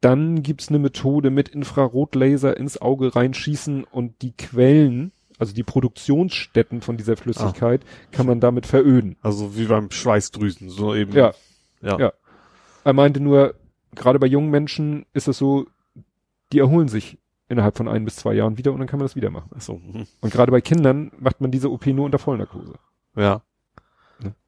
dann 0.00 0.42
gibt's 0.42 0.68
eine 0.68 0.78
Methode 0.78 1.30
mit 1.30 1.48
Infrarotlaser 1.48 2.56
ins 2.56 2.80
Auge 2.80 3.14
reinschießen 3.14 3.84
und 3.84 4.22
die 4.22 4.32
Quellen, 4.32 5.12
also 5.38 5.54
die 5.54 5.62
Produktionsstätten 5.62 6.80
von 6.80 6.96
dieser 6.96 7.16
Flüssigkeit, 7.16 7.82
kann 8.12 8.26
man 8.26 8.40
damit 8.40 8.66
veröden. 8.66 9.16
Also 9.22 9.56
wie 9.56 9.66
beim 9.66 9.90
Schweißdrüsen, 9.90 10.68
so 10.68 10.94
eben. 10.94 11.12
Ja. 11.12 11.32
Ja. 11.80 11.98
Ja. 11.98 12.12
Er 12.84 12.92
meinte 12.92 13.20
nur, 13.20 13.54
gerade 13.94 14.18
bei 14.18 14.26
jungen 14.26 14.50
Menschen 14.50 15.06
ist 15.12 15.28
es 15.28 15.38
so, 15.38 15.66
die 16.52 16.58
erholen 16.58 16.88
sich 16.88 17.18
innerhalb 17.48 17.76
von 17.76 17.88
ein 17.88 18.04
bis 18.04 18.16
zwei 18.16 18.34
Jahren 18.34 18.58
wieder 18.58 18.72
und 18.72 18.78
dann 18.78 18.88
kann 18.88 18.98
man 18.98 19.06
das 19.06 19.16
wieder 19.16 19.30
machen. 19.30 19.50
Ach 19.56 19.60
so. 19.60 19.74
Mhm. 19.74 20.06
Und 20.20 20.32
gerade 20.32 20.52
bei 20.52 20.60
Kindern 20.60 21.12
macht 21.18 21.40
man 21.40 21.50
diese 21.50 21.70
OP 21.70 21.86
nur 21.86 22.04
unter 22.04 22.18
Vollnarkose. 22.18 22.74
Ja. 23.16 23.42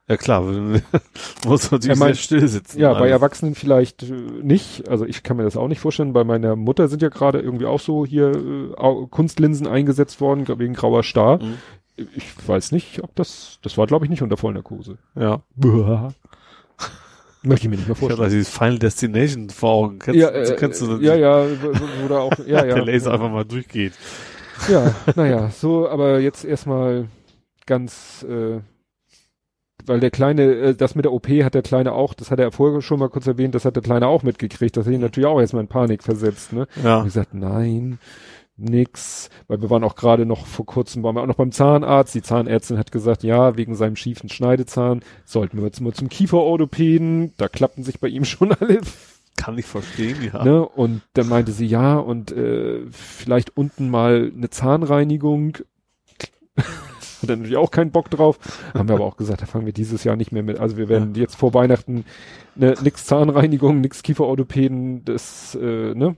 Ja 0.09 0.17
klar, 0.17 0.41
muss 1.47 1.71
natürlich 1.71 1.97
Er 1.97 1.97
meint- 1.99 2.17
sehr 2.17 2.23
still 2.23 2.49
sitzen. 2.49 2.81
Ja, 2.81 2.93
bei 2.95 3.01
alles. 3.01 3.13
Erwachsenen 3.13 3.55
vielleicht 3.55 4.05
äh, 4.05 4.13
nicht. 4.43 4.89
Also 4.89 5.05
ich 5.05 5.23
kann 5.23 5.37
mir 5.37 5.43
das 5.45 5.57
auch 5.57 5.69
nicht 5.69 5.81
vorstellen. 5.81 6.13
Bei 6.15 6.25
meiner 6.25 6.57
Mutter 6.57 6.89
sind 6.89 7.03
ja 7.03 7.11
gerade 7.11 7.41
irgendwie 7.41 7.67
auch 7.67 7.81
so 7.81 8.07
hier 8.07 8.33
äh, 8.33 9.07
Kunstlinsen 9.11 9.67
eingesetzt 9.67 10.21
worden, 10.21 10.47
wegen 10.59 10.73
grauer 10.75 11.03
Star. 11.03 11.43
Mhm. 11.43 11.55
Ich 12.15 12.25
weiß 12.49 12.73
nicht, 12.73 13.03
ob 13.03 13.15
das, 13.17 13.59
das 13.63 13.77
war 13.77 13.87
glaube 13.87 14.07
ich 14.07 14.11
nicht 14.11 14.23
unter 14.23 14.37
Vollnarkose. 14.37 14.97
Ja. 15.15 15.43
Möchte 17.43 17.67
ich 17.67 17.71
mir 17.71 17.77
nicht 17.77 17.87
mehr 17.87 17.97
Ich 17.97 18.03
habe 18.03 18.15
vorstellen. 18.15 18.21
da 18.21 18.29
dieses 18.29 18.49
Final 18.49 18.79
Destination 18.79 19.49
vor 19.51 19.71
Augen. 19.71 19.99
Kennst, 20.01 20.21
ja, 20.21 20.29
äh, 20.31 20.57
kennst 20.59 20.83
du 20.83 20.97
ja, 21.01 21.15
ja, 21.15 21.45
wo- 21.63 21.73
wo 22.03 22.09
da 22.09 22.19
auch, 22.19 22.33
ja, 22.47 22.65
ja. 22.67 22.75
der 22.75 22.85
Laser 22.85 23.13
einfach 23.13 23.31
mal 23.31 23.45
durchgeht. 23.45 23.93
Ja, 24.69 24.93
naja, 25.15 25.51
so, 25.51 25.89
aber 25.89 26.19
jetzt 26.19 26.45
erstmal 26.45 27.07
ganz, 27.65 28.25
äh, 28.29 28.59
weil 29.89 30.01
der 30.01 30.11
Kleine, 30.11 30.43
äh, 30.43 30.75
das 30.75 30.95
mit 30.95 31.05
der 31.05 31.13
OP 31.13 31.29
hat 31.29 31.55
der 31.55 31.63
Kleine 31.63 31.93
auch, 31.93 32.15
das 32.15 32.31
hat 32.31 32.39
er 32.39 32.53
vorher 32.53 32.81
schon 32.83 32.99
mal 32.99 33.09
kurz 33.09 33.27
erwähnt, 33.27 33.55
das 33.55 33.65
hat 33.65 33.77
der 33.77 33.83
Kleine 33.83 34.07
auch 34.07 34.23
mitgekriegt, 34.23 34.77
das 34.77 34.87
hat 34.87 34.93
ihn 34.93 35.01
natürlich 35.01 35.27
auch 35.27 35.41
erstmal 35.41 35.63
in 35.63 35.69
Panik 35.69 36.03
versetzt, 36.03 36.53
ne? 36.53 36.67
Ja. 36.83 36.99
Und 36.99 37.05
gesagt, 37.05 37.35
nein, 37.35 37.99
nix, 38.57 39.31
weil 39.47 39.63
wir 39.63 39.71
waren 39.71 39.85
auch 39.85 39.95
gerade 39.95 40.27
noch 40.27 40.47
vor 40.47 40.67
kurzem, 40.67 41.03
waren 41.03 41.15
wir 41.15 41.23
auch 41.23 41.27
noch 41.27 41.37
beim 41.37 41.53
Zahnarzt, 41.53 42.15
die 42.15 42.23
Zahnärztin 42.23 42.79
hat 42.79 42.93
gesagt, 42.93 43.23
ja, 43.23 43.57
wegen 43.57 43.75
seinem 43.75 43.97
schiefen 43.97 44.29
Schneidezahn 44.29 45.03
sollten 45.25 45.59
wir 45.59 45.65
jetzt 45.65 45.81
mal 45.81 45.93
zum 45.93 46.09
Kieferorthopäden, 46.09 47.33
da 47.37 47.49
klappten 47.49 47.85
sich 47.85 48.01
bei 48.01 48.09
ihm 48.09 48.25
schon 48.25 48.53
alle 48.53 48.81
Kann 49.37 49.57
ich 49.57 49.67
verstehen, 49.67 50.17
ja. 50.33 50.45
Ne? 50.45 50.67
Und 50.67 51.03
dann 51.15 51.29
meinte 51.29 51.53
sie, 51.53 51.67
ja, 51.67 51.97
und 51.97 52.33
äh, 52.33 52.81
vielleicht 52.91 53.57
unten 53.57 53.89
mal 53.89 54.33
eine 54.37 54.51
Zahnreinigung. 54.51 55.59
Hat 57.23 57.31
er 57.31 57.37
natürlich 57.37 57.57
auch 57.57 57.71
keinen 57.71 57.91
Bock 57.91 58.11
drauf. 58.11 58.39
Haben 58.75 58.89
wir 58.89 58.97
aber 58.97 59.05
auch 59.07 59.17
gesagt, 59.17 59.43
da 59.43 59.47
fangen 59.47 59.67
wir 59.67 59.73
dieses 59.73 60.05
Jahr 60.05 60.17
nicht 60.17 60.33
mehr 60.33 60.43
mit. 60.43 60.59
Also 60.59 60.77
wir 60.77 60.89
werden 60.89 61.15
jetzt 61.15 61.37
vor 61.37 61.55
Weihnachten 61.55 62.05
ne, 62.55 62.75
nix 62.83 63.07
Zahnreinigung, 63.07 63.81
nix 63.81 64.03
Kieferorthopäden. 64.03 65.05
Das, 65.05 65.55
äh, 65.61 65.95
ne? 65.95 66.17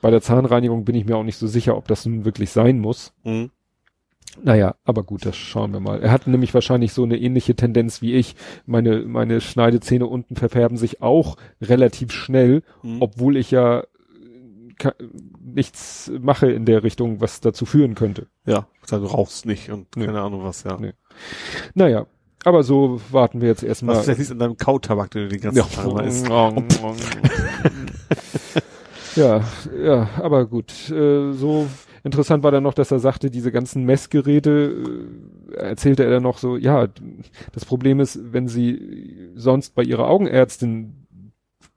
Bei 0.00 0.10
der 0.10 0.20
Zahnreinigung 0.20 0.84
bin 0.84 0.94
ich 0.94 1.06
mir 1.06 1.16
auch 1.16 1.24
nicht 1.24 1.38
so 1.38 1.46
sicher, 1.46 1.76
ob 1.76 1.88
das 1.88 2.06
nun 2.06 2.24
wirklich 2.24 2.50
sein 2.50 2.78
muss. 2.78 3.12
Mhm. 3.24 3.50
Naja, 4.42 4.76
aber 4.84 5.02
gut, 5.02 5.26
das 5.26 5.36
schauen 5.36 5.72
wir 5.72 5.80
mal. 5.80 6.00
Er 6.00 6.12
hat 6.12 6.26
nämlich 6.28 6.54
wahrscheinlich 6.54 6.92
so 6.92 7.02
eine 7.02 7.16
ähnliche 7.18 7.56
Tendenz 7.56 8.02
wie 8.02 8.14
ich. 8.14 8.36
Meine, 8.66 9.00
meine 9.00 9.40
Schneidezähne 9.40 10.06
unten 10.06 10.36
verfärben 10.36 10.76
sich 10.76 11.02
auch 11.02 11.36
relativ 11.60 12.12
schnell, 12.12 12.62
Mhm. 12.82 13.02
obwohl 13.02 13.36
ich 13.36 13.50
ja 13.50 13.82
nichts 15.44 16.10
mache 16.20 16.50
in 16.50 16.64
der 16.64 16.82
Richtung, 16.84 17.20
was 17.20 17.40
dazu 17.40 17.66
führen 17.66 17.94
könnte. 17.94 18.26
Ja, 18.46 18.66
du 18.88 18.96
rauchst 18.96 19.46
nicht 19.46 19.70
und 19.70 19.94
Nee. 19.96 20.06
keine 20.06 20.20
Ahnung 20.20 20.44
was, 20.44 20.62
ja. 20.64 20.76
Nee. 20.78 20.92
Naja, 21.74 22.06
aber 22.44 22.62
so 22.62 23.00
warten 23.10 23.40
wir 23.40 23.48
jetzt 23.48 23.62
erstmal. 23.62 23.96
Was 23.96 24.06
liegt 24.06 24.30
an 24.30 24.38
deinem 24.38 24.56
Kautabak, 24.56 25.10
den 25.10 25.22
du 25.24 25.28
den 25.28 25.40
ganzen 25.40 25.58
Ja. 25.58 25.64
Tag 25.64 26.06
isst. 26.06 26.28
ja, 29.16 29.42
ja, 29.82 30.08
aber 30.22 30.46
gut. 30.46 30.90
Äh, 30.90 31.32
so 31.32 31.66
interessant 32.04 32.42
war 32.44 32.50
dann 32.52 32.62
noch, 32.62 32.74
dass 32.74 32.90
er 32.90 32.98
sagte, 33.00 33.30
diese 33.30 33.50
ganzen 33.52 33.84
Messgeräte, 33.84 35.08
äh, 35.52 35.56
erzählte 35.56 36.04
er 36.04 36.10
dann 36.10 36.22
noch 36.22 36.38
so, 36.38 36.56
ja, 36.56 36.88
das 37.52 37.64
Problem 37.64 38.00
ist, 38.00 38.18
wenn 38.32 38.48
sie 38.48 39.30
sonst 39.34 39.74
bei 39.74 39.82
ihrer 39.82 40.08
Augenärztin 40.08 40.94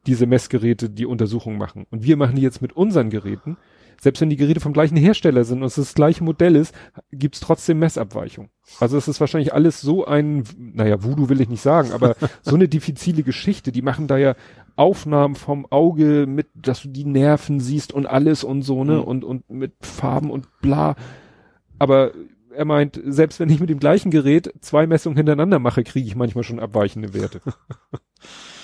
diese 0.07 0.25
Messgeräte 0.25 0.89
die 0.89 1.05
Untersuchung 1.05 1.57
machen 1.57 1.85
und 1.91 2.03
wir 2.03 2.17
machen 2.17 2.35
die 2.35 2.41
jetzt 2.41 2.61
mit 2.61 2.73
unseren 2.73 3.09
Geräten, 3.09 3.57
selbst 4.01 4.19
wenn 4.19 4.31
die 4.31 4.35
Geräte 4.35 4.59
vom 4.59 4.73
gleichen 4.73 4.97
Hersteller 4.97 5.43
sind 5.43 5.59
und 5.59 5.65
es 5.67 5.75
das 5.75 5.93
gleiche 5.93 6.23
Modell 6.23 6.55
ist, 6.55 6.73
gibt's 7.11 7.39
trotzdem 7.39 7.77
Messabweichung. 7.77 8.49
Also 8.79 8.97
es 8.97 9.07
ist 9.07 9.19
wahrscheinlich 9.19 9.53
alles 9.53 9.79
so 9.79 10.05
ein, 10.05 10.43
naja, 10.57 11.03
Voodoo 11.03 11.29
will 11.29 11.39
ich 11.39 11.49
nicht 11.49 11.61
sagen, 11.61 11.91
aber 11.91 12.15
so 12.41 12.55
eine 12.55 12.67
diffizile 12.67 13.21
Geschichte. 13.21 13.71
Die 13.71 13.83
machen 13.83 14.07
da 14.07 14.17
ja 14.17 14.33
Aufnahmen 14.75 15.35
vom 15.35 15.67
Auge 15.69 16.25
mit, 16.27 16.47
dass 16.55 16.81
du 16.81 16.87
die 16.87 17.05
Nerven 17.05 17.59
siehst 17.59 17.93
und 17.93 18.07
alles 18.07 18.43
und 18.43 18.63
so, 18.63 18.83
ne, 18.83 18.95
Mhm. 18.95 19.03
und, 19.03 19.23
und 19.23 19.49
mit 19.51 19.73
Farben 19.81 20.31
und 20.31 20.47
bla. 20.61 20.95
Aber 21.77 22.11
er 22.55 22.65
meint, 22.65 22.99
selbst 23.05 23.39
wenn 23.39 23.49
ich 23.51 23.59
mit 23.59 23.69
dem 23.69 23.79
gleichen 23.79 24.09
Gerät 24.09 24.51
zwei 24.61 24.87
Messungen 24.87 25.15
hintereinander 25.17 25.59
mache, 25.59 25.83
kriege 25.83 26.07
ich 26.07 26.15
manchmal 26.15 26.43
schon 26.43 26.59
abweichende 26.59 27.13
Werte. 27.13 27.41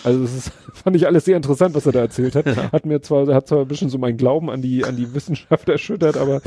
Also 0.03 0.22
das 0.22 0.33
ist, 0.35 0.51
fand 0.74 0.96
ich 0.96 1.08
alles 1.08 1.26
sehr 1.26 1.38
interessant, 1.38 1.76
was 1.76 1.85
er 1.85 1.92
da 1.92 1.99
erzählt 1.99 2.35
hat. 2.35 2.46
Hat 2.72 2.85
mir 2.85 3.01
zwar, 3.01 3.33
hat 3.33 3.47
zwar 3.47 3.62
ein 3.62 3.67
bisschen 3.67 3.90
so 3.90 3.97
meinen 3.97 4.17
Glauben 4.17 4.49
an 4.49 4.62
die, 4.62 4.85
an 4.85 4.96
die 4.96 5.13
Wissenschaft 5.13 5.69
erschüttert, 5.69 6.17
aber 6.17 6.42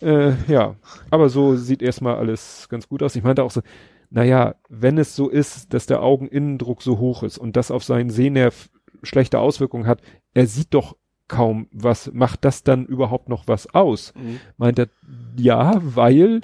äh, 0.00 0.32
ja. 0.48 0.76
Aber 1.10 1.28
so 1.28 1.56
sieht 1.56 1.82
erstmal 1.82 2.16
alles 2.16 2.68
ganz 2.68 2.88
gut 2.88 3.02
aus. 3.02 3.16
Ich 3.16 3.22
meinte 3.22 3.42
auch 3.42 3.50
so, 3.50 3.62
naja, 4.10 4.54
wenn 4.68 4.98
es 4.98 5.16
so 5.16 5.28
ist, 5.28 5.74
dass 5.74 5.86
der 5.86 6.02
Augeninnendruck 6.02 6.82
so 6.82 6.98
hoch 6.98 7.22
ist 7.22 7.38
und 7.38 7.56
das 7.56 7.70
auf 7.70 7.84
seinen 7.84 8.10
Sehnerv 8.10 8.70
schlechte 9.02 9.38
Auswirkungen 9.38 9.86
hat, 9.86 10.00
er 10.34 10.46
sieht 10.46 10.74
doch 10.74 10.96
kaum 11.28 11.68
was. 11.72 12.10
Macht 12.12 12.44
das 12.44 12.62
dann 12.62 12.86
überhaupt 12.86 13.28
noch 13.28 13.48
was 13.48 13.72
aus? 13.74 14.12
Mhm. 14.16 14.40
Meint 14.56 14.78
er, 14.78 14.88
ja, 15.36 15.80
weil 15.82 16.40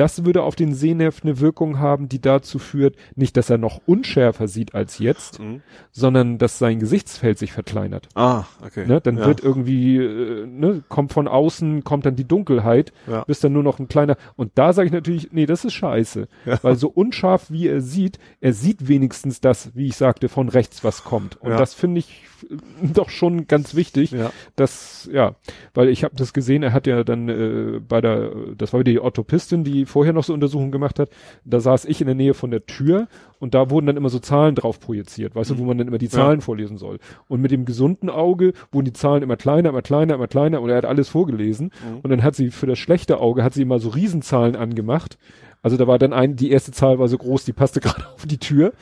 das 0.00 0.24
würde 0.24 0.42
auf 0.42 0.56
den 0.56 0.72
Sehnerv 0.74 1.20
eine 1.22 1.40
Wirkung 1.40 1.78
haben, 1.78 2.08
die 2.08 2.22
dazu 2.22 2.58
führt, 2.58 2.96
nicht, 3.16 3.36
dass 3.36 3.50
er 3.50 3.58
noch 3.58 3.82
unschärfer 3.84 4.48
sieht 4.48 4.74
als 4.74 4.98
jetzt, 4.98 5.38
Mhm. 5.40 5.60
sondern 5.92 6.38
dass 6.38 6.58
sein 6.58 6.78
Gesichtsfeld 6.78 7.38
sich 7.38 7.52
verkleinert. 7.52 8.08
Ah, 8.14 8.44
okay. 8.64 8.86
Ne? 8.86 9.02
Dann 9.02 9.18
ja. 9.18 9.26
wird 9.26 9.42
irgendwie, 9.42 9.98
äh, 9.98 10.46
ne, 10.46 10.82
kommt 10.88 11.12
von 11.12 11.28
außen, 11.28 11.84
kommt 11.84 12.06
dann 12.06 12.16
die 12.16 12.26
Dunkelheit, 12.26 12.92
Ja. 13.06 13.24
bis 13.24 13.40
dann 13.40 13.52
nur 13.52 13.62
noch 13.62 13.78
ein 13.78 13.88
kleiner. 13.88 14.16
Und 14.36 14.52
da 14.54 14.72
sage 14.72 14.86
ich 14.86 14.92
natürlich, 14.92 15.32
nee, 15.32 15.44
das 15.44 15.66
ist 15.66 15.74
scheiße. 15.74 16.28
Ja. 16.46 16.58
Weil 16.62 16.76
so 16.76 16.88
unscharf 16.88 17.50
wie 17.50 17.68
er 17.68 17.82
sieht, 17.82 18.18
er 18.40 18.54
sieht 18.54 18.88
wenigstens 18.88 19.42
das, 19.42 19.74
wie 19.74 19.86
ich 19.88 19.96
sagte, 19.96 20.30
von 20.30 20.48
rechts 20.48 20.82
was 20.82 21.04
kommt. 21.04 21.36
Und 21.42 21.50
das 21.50 21.74
finde 21.74 21.98
ich 21.98 22.22
doch 22.82 23.10
schon 23.10 23.46
ganz 23.48 23.74
wichtig. 23.74 24.12
Ja. 24.12 24.30
Das, 24.56 25.08
ja, 25.12 25.34
weil 25.74 25.88
ich 25.90 26.04
habe 26.04 26.16
das 26.16 26.32
gesehen, 26.32 26.62
er 26.62 26.72
hat 26.72 26.86
ja 26.86 27.04
dann 27.04 27.28
äh, 27.28 27.80
bei 27.86 28.00
der, 28.00 28.30
das 28.56 28.72
war 28.72 28.80
wieder 28.80 28.92
die 28.92 28.98
Orthopistin, 29.00 29.62
die 29.62 29.84
vorher 29.90 30.12
noch 30.14 30.24
so 30.24 30.32
Untersuchungen 30.32 30.72
gemacht 30.72 30.98
hat, 30.98 31.10
da 31.44 31.60
saß 31.60 31.84
ich 31.84 32.00
in 32.00 32.06
der 32.06 32.14
Nähe 32.14 32.32
von 32.34 32.50
der 32.50 32.64
Tür 32.64 33.08
und 33.38 33.54
da 33.54 33.68
wurden 33.70 33.86
dann 33.86 33.96
immer 33.96 34.08
so 34.08 34.18
Zahlen 34.18 34.54
drauf 34.54 34.80
projiziert, 34.80 35.34
weißt 35.34 35.50
du, 35.50 35.58
wo 35.58 35.64
man 35.64 35.76
dann 35.76 35.88
immer 35.88 35.98
die 35.98 36.08
Zahlen 36.08 36.40
vorlesen 36.40 36.78
soll. 36.78 36.98
Und 37.28 37.40
mit 37.42 37.50
dem 37.50 37.64
gesunden 37.64 38.08
Auge 38.08 38.52
wurden 38.72 38.86
die 38.86 38.92
Zahlen 38.92 39.22
immer 39.22 39.36
kleiner, 39.36 39.68
immer 39.70 39.82
kleiner, 39.82 40.14
immer 40.14 40.28
kleiner 40.28 40.60
und 40.62 40.70
er 40.70 40.76
hat 40.76 40.84
alles 40.86 41.08
vorgelesen 41.08 41.72
Mhm. 41.84 41.98
und 42.02 42.10
dann 42.10 42.22
hat 42.22 42.34
sie 42.34 42.50
für 42.50 42.66
das 42.66 42.78
schlechte 42.78 43.20
Auge, 43.20 43.42
hat 43.44 43.54
sie 43.54 43.62
immer 43.62 43.78
so 43.78 43.90
Riesenzahlen 43.90 44.56
angemacht. 44.56 45.18
Also 45.62 45.76
da 45.76 45.86
war 45.86 45.98
dann 45.98 46.12
ein, 46.14 46.36
die 46.36 46.50
erste 46.50 46.72
Zahl 46.72 46.98
war 46.98 47.08
so 47.08 47.18
groß, 47.18 47.44
die 47.44 47.52
passte 47.52 47.80
gerade 47.80 48.06
auf 48.14 48.24
die 48.26 48.38
Tür. 48.38 48.72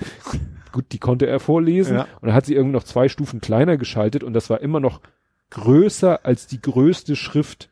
Gut, 0.70 0.84
die 0.92 0.98
konnte 0.98 1.26
er 1.26 1.40
vorlesen. 1.40 1.96
Ja. 1.96 2.02
Und 2.20 2.28
dann 2.28 2.34
hat 2.34 2.46
sie 2.46 2.54
irgendwie 2.54 2.74
noch 2.74 2.84
zwei 2.84 3.08
Stufen 3.08 3.40
kleiner 3.40 3.76
geschaltet 3.76 4.22
und 4.22 4.32
das 4.34 4.48
war 4.50 4.60
immer 4.60 4.78
noch 4.80 5.00
größer 5.50 6.24
als 6.24 6.46
die 6.46 6.60
größte 6.60 7.16
Schrift 7.16 7.68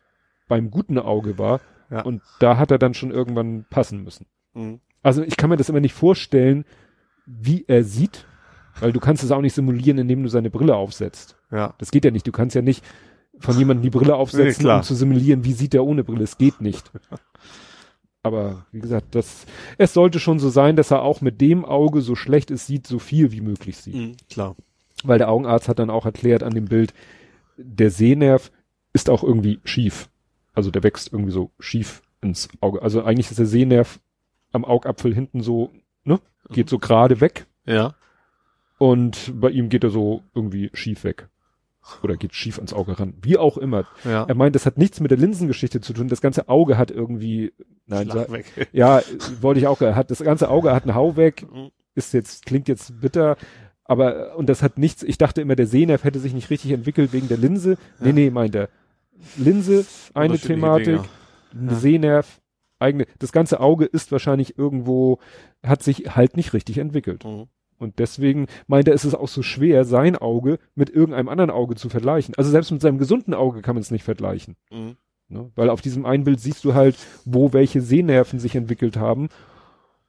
beim 0.49 0.71
guten 0.71 0.99
Auge 0.99 1.39
war. 1.39 1.61
Ja. 1.91 2.03
Und 2.03 2.23
da 2.41 2.57
hat 2.57 2.71
er 2.71 2.79
dann 2.79 2.95
schon 2.95 3.11
irgendwann 3.11 3.65
passen 3.71 4.03
müssen. 4.03 4.27
Mhm. 4.55 4.81
Also 5.03 5.23
ich 5.23 5.37
kann 5.37 5.51
mir 5.51 5.57
das 5.57 5.69
immer 5.69 5.81
nicht 5.81 5.95
vorstellen, 5.95 6.65
wie 7.27 7.65
er 7.69 7.85
sieht, 7.85 8.27
weil 8.81 8.93
du 8.93 9.01
kannst 9.01 9.23
es 9.23 9.31
auch 9.31 9.41
nicht 9.41 9.55
simulieren, 9.55 9.99
indem 9.99 10.23
du 10.23 10.29
seine 10.29 10.51
Brille 10.51 10.77
aufsetzt. 10.77 11.37
Ja. 11.51 11.75
Das 11.79 11.91
geht 11.91 12.05
ja 12.05 12.11
nicht. 12.11 12.27
Du 12.27 12.33
kannst 12.33 12.57
ja 12.57 12.63
nicht 12.63 12.85
von 13.39 13.57
jemandem 13.59 13.83
die 13.83 13.91
Brille 13.91 14.17
aufsetzen, 14.17 14.63
klar. 14.63 14.79
um 14.79 14.83
zu 14.83 14.95
simulieren, 14.95 15.45
wie 15.45 15.53
sieht 15.53 15.75
er 15.75 15.85
ohne 15.85 16.05
Brille. 16.05 16.25
Es 16.25 16.39
geht 16.39 16.61
nicht. 16.61 16.91
Aber 18.23 18.67
wie 18.73 18.81
gesagt, 18.81 19.15
das, 19.15 19.47
es 19.79 19.95
sollte 19.95 20.19
schon 20.19 20.41
so 20.41 20.51
sein, 20.51 20.75
dass 20.75 20.91
er 20.91 21.03
auch 21.03 21.21
mit 21.21 21.41
dem 21.41 21.65
Auge, 21.65 22.01
so 22.01 22.17
schlecht 22.17 22.51
es 22.51 22.67
sieht, 22.67 22.87
so 22.87 22.99
viel 22.99 23.31
wie 23.31 23.41
möglich 23.41 23.77
sieht. 23.77 23.95
Mhm. 23.95 24.17
Klar. 24.29 24.57
Weil 25.05 25.19
der 25.19 25.29
Augenarzt 25.29 25.69
hat 25.69 25.79
dann 25.79 25.91
auch 25.91 26.07
erklärt 26.07 26.43
an 26.43 26.55
dem 26.55 26.65
Bild, 26.65 26.93
der 27.57 27.91
Sehnerv 27.91 28.51
ist 28.93 29.11
auch 29.11 29.23
irgendwie 29.23 29.61
schief. 29.65 30.09
Also 30.57 30.73
der 30.73 30.83
wächst 30.83 31.13
irgendwie 31.13 31.31
so 31.31 31.53
schief 31.61 32.03
ins 32.21 32.49
Auge. 32.61 32.83
Also 32.83 33.05
eigentlich 33.05 33.31
ist 33.31 33.39
der 33.39 33.47
Sehnerv 33.47 34.01
am 34.53 34.65
Augapfel 34.65 35.15
hinten 35.15 35.41
so, 35.43 35.71
ne, 36.03 36.19
geht 36.51 36.69
so 36.69 36.79
gerade 36.79 37.21
weg 37.21 37.47
Ja. 37.67 37.95
und 38.79 39.33
bei 39.41 39.51
ihm 39.51 39.69
geht 39.69 39.85
er 39.85 39.91
so 39.91 40.23
irgendwie 40.35 40.71
schief 40.75 41.05
weg. 41.05 41.29
Oder 42.03 42.17
geht 42.17 42.35
schief 42.35 42.57
ans 42.59 42.73
Auge 42.73 42.99
ran. 42.99 43.15
Wie 43.23 43.39
auch 43.39 43.57
immer. 43.59 43.87
Ja. 44.05 44.25
Er 44.25 44.35
meint, 44.35 44.57
das 44.57 44.67
hat 44.67 44.77
nichts 44.77 44.99
mit 44.99 45.13
der 45.13 45.19
Linsengeschichte 45.19 45.81
zu 45.81 45.93
tun. 45.93 46.09
Das 46.09 46.21
ganze 46.21 46.49
Auge 46.49 46.79
hat 46.79 46.91
irgendwie, 46.91 47.53
nein, 47.87 48.11
Schlag 48.11 48.33
weg. 48.33 48.69
ja, 48.73 49.03
wollte 49.41 49.61
ich 49.61 49.69
auch, 49.69 49.81
er 49.81 49.95
hat 49.95 50.11
das 50.11 50.19
ganze 50.25 50.49
Auge 50.49 50.73
hat 50.75 50.83
einen 50.83 50.97
Hau 50.97 51.17
weg, 51.17 51.47
ist 51.95 52.13
jetzt, 52.13 52.45
klingt 52.45 52.67
jetzt 52.67 53.01
bitter, 53.01 53.37
aber, 53.85 54.37
und 54.37 54.49
das 54.49 54.65
hat 54.65 54.79
nichts, 54.79 55.05
ich 55.05 55.17
dachte 55.17 55.41
immer, 55.43 55.55
der 55.55 55.69
Sehnerv 55.69 56.03
hätte 56.03 56.19
sich 56.19 56.35
nicht 56.35 56.51
richtig 56.51 56.73
entwickelt 56.73 57.13
wegen 57.13 57.29
der 57.29 57.37
Linse. 57.39 57.79
Nee, 58.01 58.09
Ja. 58.09 58.13
nee, 58.15 58.31
meint 58.31 58.55
er. 58.57 58.69
Linse, 59.37 59.85
eine 60.15 60.39
Thematik, 60.39 61.01
Ja. 61.55 61.75
Sehnerv, 61.75 62.41
eigene, 62.79 63.07
das 63.19 63.33
ganze 63.33 63.61
Auge 63.61 63.85
ist 63.87 64.13
wahrscheinlich 64.13 64.59
irgendwo, 64.59 65.19
hat 65.65 65.83
sich 65.83 66.15
halt 66.17 66.37
nicht 66.37 66.53
richtig 66.53 66.79
entwickelt. 66.79 67.25
Mhm. 67.25 67.47
Und 67.79 67.99
deswegen 67.99 68.47
meint 68.67 68.89
er, 68.89 68.95
ist 68.95 69.05
es 69.05 69.15
auch 69.15 69.29
so 69.29 69.43
schwer, 69.43 69.85
sein 69.85 70.17
Auge 70.17 70.59
mit 70.75 70.89
irgendeinem 70.91 71.29
anderen 71.29 71.51
Auge 71.51 71.75
zu 71.75 71.89
vergleichen. 71.91 72.35
Also 72.37 72.51
selbst 72.51 72.71
mit 72.71 72.81
seinem 72.81 72.99
gesunden 72.99 73.35
Auge 73.35 73.61
kann 73.63 73.75
man 73.75 73.83
es 73.83 73.91
nicht 73.91 74.05
vergleichen. 74.05 74.57
Mhm. 74.71 74.97
Ne? 75.29 75.51
Weil 75.57 75.71
auf 75.71 75.81
diesem 75.83 76.07
einen 76.07 76.25
Bild 76.25 76.41
siehst 76.41 76.65
du 76.65 76.75
halt, 76.75 76.97
wo 77.25 77.53
welche 77.53 77.81
Sehnerven 77.81 78.39
sich 78.39 78.55
entwickelt 78.55 78.97
haben. 78.97 79.29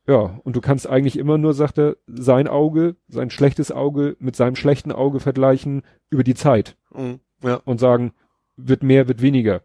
Ja, 0.08 0.40
und 0.44 0.56
du 0.56 0.62
kannst 0.62 0.88
eigentlich 0.88 1.18
immer 1.18 1.38
nur, 1.38 1.54
sagt 1.54 1.78
er, 1.78 1.98
sein 2.08 2.48
Auge, 2.48 2.96
sein 3.10 3.30
schlechtes 3.30 3.72
Auge 3.74 4.16
mit 4.20 4.38
seinem 4.38 4.56
schlechten 4.56 4.94
Auge 4.94 5.20
vergleichen 5.20 5.82
über 6.10 6.24
die 6.24 6.36
Zeit 6.36 6.78
Mhm. 6.96 7.20
Ja. 7.44 7.56
und 7.66 7.80
sagen, 7.80 8.14
wird 8.58 8.84
mehr, 8.84 9.08
wird 9.08 9.22
weniger. 9.22 9.62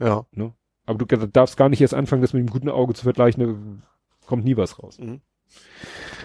Ja. 0.00 0.26
Ne? 0.32 0.52
Aber 0.86 0.98
du 0.98 1.28
darfst 1.28 1.56
gar 1.56 1.68
nicht 1.68 1.80
erst 1.80 1.94
anfangen, 1.94 2.22
das 2.22 2.32
mit 2.32 2.40
dem 2.40 2.50
guten 2.50 2.68
Auge 2.68 2.94
zu 2.94 3.04
vergleichen, 3.04 3.82
da 4.20 4.26
kommt 4.26 4.44
nie 4.44 4.56
was 4.56 4.82
raus. 4.82 4.98
Mhm. 4.98 5.20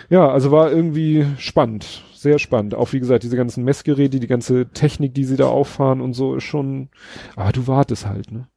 Ja, 0.09 0.29
also 0.29 0.51
war 0.51 0.71
irgendwie 0.71 1.25
spannend, 1.37 2.03
sehr 2.13 2.39
spannend. 2.39 2.75
Auch 2.75 2.93
wie 2.93 2.99
gesagt, 2.99 3.23
diese 3.23 3.35
ganzen 3.35 3.63
Messgeräte, 3.65 4.19
die 4.19 4.27
ganze 4.27 4.67
Technik, 4.69 5.13
die 5.13 5.25
sie 5.25 5.35
da 5.35 5.47
auffahren 5.47 5.99
und 6.01 6.13
so 6.13 6.35
ist 6.35 6.45
schon, 6.45 6.89
aber 7.35 7.51
du 7.51 7.67
wartest 7.67 8.05
halt, 8.05 8.31
ne? 8.31 8.47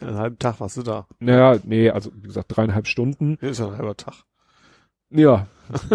Einen 0.00 0.16
halben 0.16 0.38
Tag 0.38 0.60
warst 0.60 0.76
du 0.76 0.82
da. 0.82 1.08
Naja, 1.18 1.58
nee, 1.64 1.90
also 1.90 2.12
wie 2.14 2.28
gesagt, 2.28 2.56
dreieinhalb 2.56 2.86
Stunden. 2.86 3.34
Ist 3.40 3.58
ja 3.58 3.66
ein 3.66 3.76
halber 3.76 3.96
Tag. 3.96 4.22
Ja. 5.10 5.48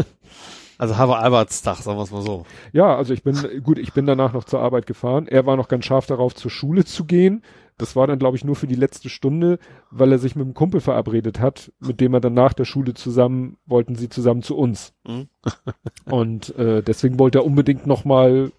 Also 0.77 0.97
halber 0.97 1.19
Albertstag, 1.19 1.77
sagen 1.77 1.97
wir 1.97 2.03
es 2.03 2.11
mal 2.11 2.21
so. 2.21 2.45
Ja, 2.73 2.95
also 2.95 3.13
ich 3.13 3.23
bin, 3.23 3.37
gut, 3.63 3.77
ich 3.77 3.93
bin 3.93 4.05
danach 4.05 4.33
noch 4.33 4.43
zur 4.43 4.59
Arbeit 4.59 4.85
gefahren. 4.85 5.27
Er 5.27 5.45
war 5.45 5.55
noch 5.55 5.67
ganz 5.67 5.85
scharf 5.85 6.05
darauf, 6.05 6.35
zur 6.35 6.51
Schule 6.51 6.85
zu 6.85 7.05
gehen. 7.05 7.43
Das 7.77 7.95
war 7.95 8.07
dann, 8.07 8.19
glaube 8.19 8.37
ich, 8.37 8.45
nur 8.45 8.55
für 8.55 8.67
die 8.67 8.75
letzte 8.75 9.09
Stunde, 9.09 9.59
weil 9.91 10.11
er 10.11 10.19
sich 10.19 10.35
mit 10.35 10.45
einem 10.45 10.53
Kumpel 10.53 10.79
verabredet 10.79 11.39
hat, 11.39 11.71
mit 11.79 11.99
dem 11.99 12.13
er 12.13 12.21
dann 12.21 12.33
nach 12.33 12.53
der 12.53 12.65
Schule 12.65 12.93
zusammen, 12.93 13.57
wollten 13.65 13.95
sie 13.95 14.07
zusammen 14.07 14.43
zu 14.43 14.55
uns. 14.57 14.93
Mhm. 15.05 15.27
Und 16.09 16.55
äh, 16.57 16.81
deswegen 16.81 17.19
wollte 17.19 17.39
er 17.39 17.45
unbedingt 17.45 17.85
noch 17.85 18.05
mal 18.05 18.51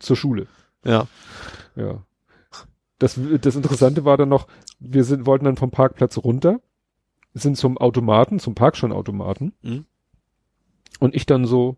zur 0.00 0.16
Schule. 0.16 0.46
Ja. 0.84 1.06
Ja. 1.76 2.02
Das, 2.98 3.18
das 3.40 3.56
Interessante 3.56 4.04
war 4.04 4.16
dann 4.16 4.28
noch, 4.28 4.46
wir 4.80 5.04
sind, 5.04 5.26
wollten 5.26 5.44
dann 5.44 5.56
vom 5.56 5.70
Parkplatz 5.70 6.16
runter, 6.18 6.60
sind 7.32 7.56
zum 7.56 7.78
Automaten, 7.78 8.38
zum 8.38 8.54
Parkscheinautomaten. 8.54 9.52
Mhm. 9.62 9.86
Und 11.00 11.14
ich 11.14 11.26
dann 11.26 11.44
so, 11.46 11.76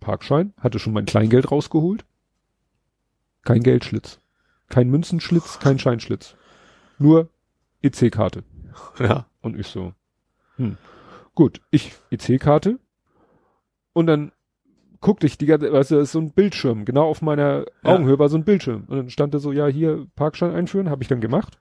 Parkschein, 0.00 0.52
hatte 0.58 0.78
schon 0.78 0.92
mein 0.92 1.06
Kleingeld 1.06 1.50
rausgeholt. 1.50 2.04
Kein 3.42 3.62
Geldschlitz. 3.62 4.20
Kein 4.68 4.88
Münzenschlitz, 4.90 5.58
kein 5.58 5.78
Scheinschlitz. 5.78 6.36
Nur 6.98 7.28
EC-Karte. 7.82 8.44
Ja. 8.98 9.26
Und 9.40 9.58
ich 9.58 9.68
so, 9.68 9.94
hm. 10.56 10.76
Gut, 11.34 11.60
ich 11.70 11.92
EC-Karte. 12.10 12.78
Und 13.92 14.06
dann 14.06 14.32
guckte 15.00 15.26
ich 15.26 15.38
die 15.38 15.46
ganze, 15.46 15.72
weißt 15.72 15.90
du, 15.90 15.94
das 15.96 16.04
ist 16.04 16.12
so 16.12 16.18
ein 16.18 16.32
Bildschirm, 16.32 16.84
genau 16.84 17.08
auf 17.08 17.22
meiner 17.22 17.66
Ja. 17.84 17.94
Augenhöhe 17.94 18.18
war 18.18 18.28
so 18.28 18.36
ein 18.36 18.44
Bildschirm. 18.44 18.84
Und 18.88 18.96
dann 18.96 19.10
stand 19.10 19.34
da 19.34 19.38
so, 19.38 19.52
ja, 19.52 19.66
hier 19.66 20.06
Parkschein 20.16 20.52
einführen, 20.52 20.90
habe 20.90 21.02
ich 21.02 21.08
dann 21.08 21.20
gemacht. 21.20 21.58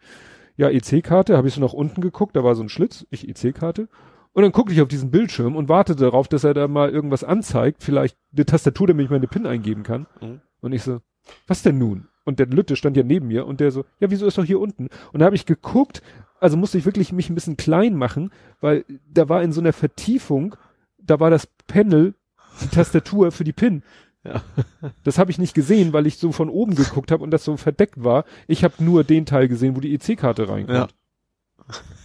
Ja, 0.58 0.70
EC-Karte, 0.70 1.36
habe 1.36 1.48
ich 1.48 1.54
so 1.54 1.62
nach 1.62 1.74
unten 1.74 2.02
geguckt, 2.02 2.36
da 2.36 2.44
war 2.44 2.56
so 2.56 2.64
ein 2.64 2.70
Schlitz, 2.70 3.06
ich 3.10 3.28
EC-Karte. 3.28 3.90
Und 4.36 4.44
dann 4.44 4.52
guckte 4.52 4.74
ich 4.74 4.82
auf 4.82 4.90
diesen 4.90 5.12
Bildschirm 5.12 5.56
und 5.56 5.70
wartete 5.70 6.04
darauf, 6.04 6.28
dass 6.28 6.44
er 6.44 6.54
da 6.54 6.68
mal 6.68 6.90
irgendwas 6.90 7.24
anzeigt, 7.24 7.82
vielleicht 7.82 8.18
eine 8.36 8.46
Tastatur, 8.46 8.88
damit 8.88 9.06
ich 9.06 9.10
meine 9.10 9.28
PIN 9.28 9.48
eingeben 9.48 9.84
kann. 9.84 10.08
Mhm. 10.20 10.42
Und 10.60 10.74
ich 10.74 10.84
so, 10.84 11.00
was 11.48 11.64
denn 11.64 11.78
nun? 11.78 12.10
Und 12.26 12.40
der 12.40 12.48
Lütte 12.48 12.76
stand 12.76 12.98
ja 12.98 13.04
neben 13.04 13.30
mir 13.30 13.46
und 13.46 13.62
der 13.62 13.72
so, 13.72 13.86
ja, 14.02 14.12
wieso 14.12 14.26
ist 14.26 14.38
doch 14.38 14.44
hier 14.44 14.60
unten? 14.60 14.90
Und 15.14 15.20
da 15.22 15.26
habe 15.26 15.38
ich 15.38 15.46
geguckt, 15.46 16.02
also 16.42 16.58
musste 16.58 16.78
ich 16.78 16.84
wirklich 16.84 17.14
mich 17.14 17.30
ein 17.30 17.36
bisschen 17.36 17.56
klein 17.56 17.96
machen, 17.96 18.30
weil 18.60 18.84
da 19.10 19.30
war 19.30 19.42
in 19.42 19.54
so 19.54 19.62
einer 19.62 19.72
Vertiefung, 19.72 20.58
da 20.98 21.22
war 21.22 21.30
das 21.30 21.48
Panel, 21.68 22.14
die 22.62 22.68
Tastatur 22.68 23.32
für 23.32 23.46
die 23.46 23.54
PIN. 23.54 23.84
Ja. 24.26 24.42
Das 25.06 25.18
habe 25.18 25.32
ich 25.32 25.38
nicht 25.38 25.54
gesehen, 25.54 25.94
weil 25.94 26.08
ich 26.08 26.18
so 26.18 26.34
von 26.34 26.50
oben 26.50 26.76
geguckt 26.76 27.14
habe 27.14 27.24
und 27.24 27.32
das 27.32 27.46
so 27.46 27.56
verdeckt 27.56 28.04
war. 28.04 28.26
Ich 28.48 28.66
habe 28.66 28.84
nur 28.84 29.06
den 29.06 29.26
Teil 29.26 29.48
gesehen, 29.48 29.78
wo 29.78 29.80
die 29.80 29.94
EC-Karte 29.94 30.50
reinkommt. 30.50 30.78
Ja. 30.78 30.88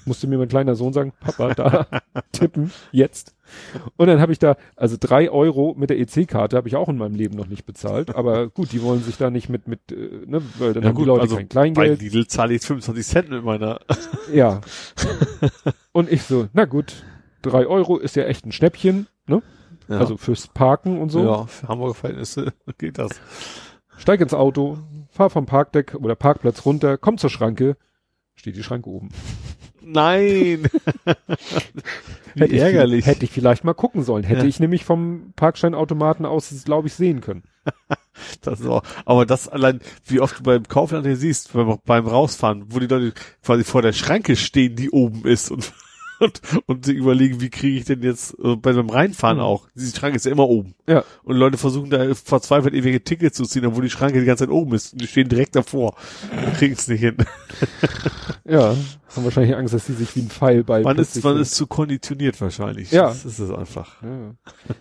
Musste 0.06 0.26
mir 0.26 0.38
mein 0.38 0.48
kleiner 0.48 0.74
Sohn 0.74 0.92
sagen, 0.92 1.12
Papa, 1.20 1.54
da 1.54 1.86
tippen, 2.32 2.72
jetzt. 2.90 3.34
Und 3.96 4.06
dann 4.06 4.20
habe 4.20 4.32
ich 4.32 4.38
da, 4.38 4.56
also 4.76 4.96
drei 4.98 5.30
Euro 5.30 5.74
mit 5.76 5.90
der 5.90 5.98
EC-Karte 5.98 6.56
habe 6.56 6.68
ich 6.68 6.76
auch 6.76 6.88
in 6.88 6.96
meinem 6.96 7.14
Leben 7.14 7.36
noch 7.36 7.48
nicht 7.48 7.66
bezahlt. 7.66 8.14
Aber 8.14 8.48
gut, 8.48 8.72
die 8.72 8.82
wollen 8.82 9.02
sich 9.02 9.16
da 9.18 9.30
nicht 9.30 9.48
mit, 9.48 9.68
mit, 9.68 9.92
äh, 9.92 10.24
ne, 10.26 10.40
weil 10.58 10.72
dann 10.72 10.82
Ja 10.82 10.88
haben 10.88 10.94
gut, 10.96 11.04
die 11.04 11.08
Leute 11.08 11.22
also 11.22 11.36
kein 11.36 11.48
Bei 11.48 11.52
Kleingeld. 11.72 12.00
Lidl 12.00 12.26
zahle 12.26 12.54
ich 12.54 12.62
25 12.62 13.06
Cent 13.06 13.30
mit 13.30 13.44
meiner. 13.44 13.80
Ja. 14.32 14.60
und 15.92 16.10
ich 16.10 16.22
so, 16.22 16.48
na 16.52 16.64
gut, 16.64 17.04
drei 17.42 17.66
Euro 17.66 17.98
ist 17.98 18.14
ja 18.16 18.24
echt 18.24 18.46
ein 18.46 18.52
Schnäppchen, 18.52 19.08
ne? 19.26 19.42
Ja. 19.88 19.98
Also 19.98 20.16
fürs 20.16 20.46
Parken 20.46 21.00
und 21.00 21.10
so. 21.10 21.24
ja, 21.24 21.46
für 21.46 21.66
Hamburger 21.68 21.94
Verhältnisse 21.94 22.52
geht 22.78 22.98
das. 22.98 23.10
Steig 23.96 24.20
ins 24.20 24.34
Auto, 24.34 24.78
fahr 25.10 25.30
vom 25.30 25.46
Parkdeck 25.46 25.96
oder 25.96 26.14
Parkplatz 26.14 26.64
runter, 26.64 26.96
komm 26.96 27.18
zur 27.18 27.28
Schranke, 27.28 27.76
steht 28.36 28.56
die 28.56 28.62
Schranke 28.62 28.88
oben. 28.88 29.08
Nein! 29.92 30.68
Wie 32.34 32.42
Hätte 32.42 32.54
ich, 32.54 32.60
ärgerlich. 32.62 33.06
hätte 33.06 33.24
ich 33.24 33.32
vielleicht 33.32 33.64
mal 33.64 33.74
gucken 33.74 34.04
sollen. 34.04 34.22
Hätte 34.22 34.42
Ja. 34.42 34.46
ich 34.46 34.60
nämlich 34.60 34.84
vom 34.84 35.32
Parkscheinautomaten 35.34 36.24
aus, 36.26 36.54
glaube 36.64 36.86
ich, 36.88 36.94
sehen 36.94 37.20
können. 37.20 37.42
Das 38.42 38.60
ist 38.60 38.66
auch, 38.66 38.82
aber 39.06 39.24
das 39.24 39.48
allein, 39.48 39.80
wie 40.06 40.20
oft 40.20 40.38
du 40.40 40.42
beim 40.42 40.64
Kaufland 40.64 41.06
hier 41.06 41.16
siehst, 41.16 41.54
beim, 41.54 41.78
beim 41.86 42.06
Rausfahren, 42.06 42.66
wo 42.68 42.78
die 42.78 42.86
Leute 42.86 43.14
quasi 43.42 43.64
vor 43.64 43.80
der 43.80 43.94
Schranke 43.94 44.36
stehen, 44.36 44.76
die 44.76 44.90
oben 44.90 45.24
ist 45.24 45.50
und, 45.50 45.72
und, 46.20 46.40
und 46.66 46.84
sie 46.86 46.92
überlegen, 46.92 47.40
wie 47.40 47.50
kriege 47.50 47.78
ich 47.78 47.84
denn 47.84 48.02
jetzt, 48.02 48.36
äh, 48.42 48.56
bei 48.56 48.72
beim 48.72 48.88
Reinfahren 48.90 49.38
Mhm. 49.38 49.42
auch, 49.42 49.68
diese 49.74 49.96
Schranke 49.96 50.16
ist 50.16 50.26
ja 50.26 50.32
immer 50.32 50.48
oben. 50.48 50.74
Ja. 50.88 51.04
Und 51.22 51.36
Leute 51.36 51.58
versuchen 51.58 51.90
da 51.90 52.14
verzweifelt 52.14 52.74
ewige 52.74 53.02
Tickets 53.02 53.36
zu 53.36 53.44
ziehen, 53.44 53.66
obwohl 53.66 53.82
die 53.82 53.90
Schranke 53.90 54.20
die 54.20 54.26
ganze 54.26 54.44
Zeit 54.44 54.52
oben 54.54 54.74
ist 54.74 54.92
und 54.92 55.02
die 55.02 55.06
stehen 55.06 55.28
direkt 55.28 55.56
davor. 55.56 55.96
Kriegen 56.56 56.74
es 56.74 56.86
nicht 56.88 57.00
hin. 57.00 57.16
Ja, 58.44 58.74
haben 59.14 59.24
wahrscheinlich 59.24 59.54
Angst, 59.54 59.74
dass 59.74 59.86
sie 59.86 59.92
sich 59.92 60.16
wie 60.16 60.22
ein 60.22 60.28
Pfeil 60.30 60.64
bei. 60.64 60.82
Man 60.82 60.98
ist, 60.98 61.22
man 61.22 61.36
ist 61.38 61.54
zu 61.54 61.68
konditioniert 61.68 62.40
wahrscheinlich. 62.40 62.90
Ja. 62.90 63.08
Das 63.08 63.24
ist 63.24 63.38
es 63.38 63.50
einfach. 63.50 64.02
Ja. 64.02 64.34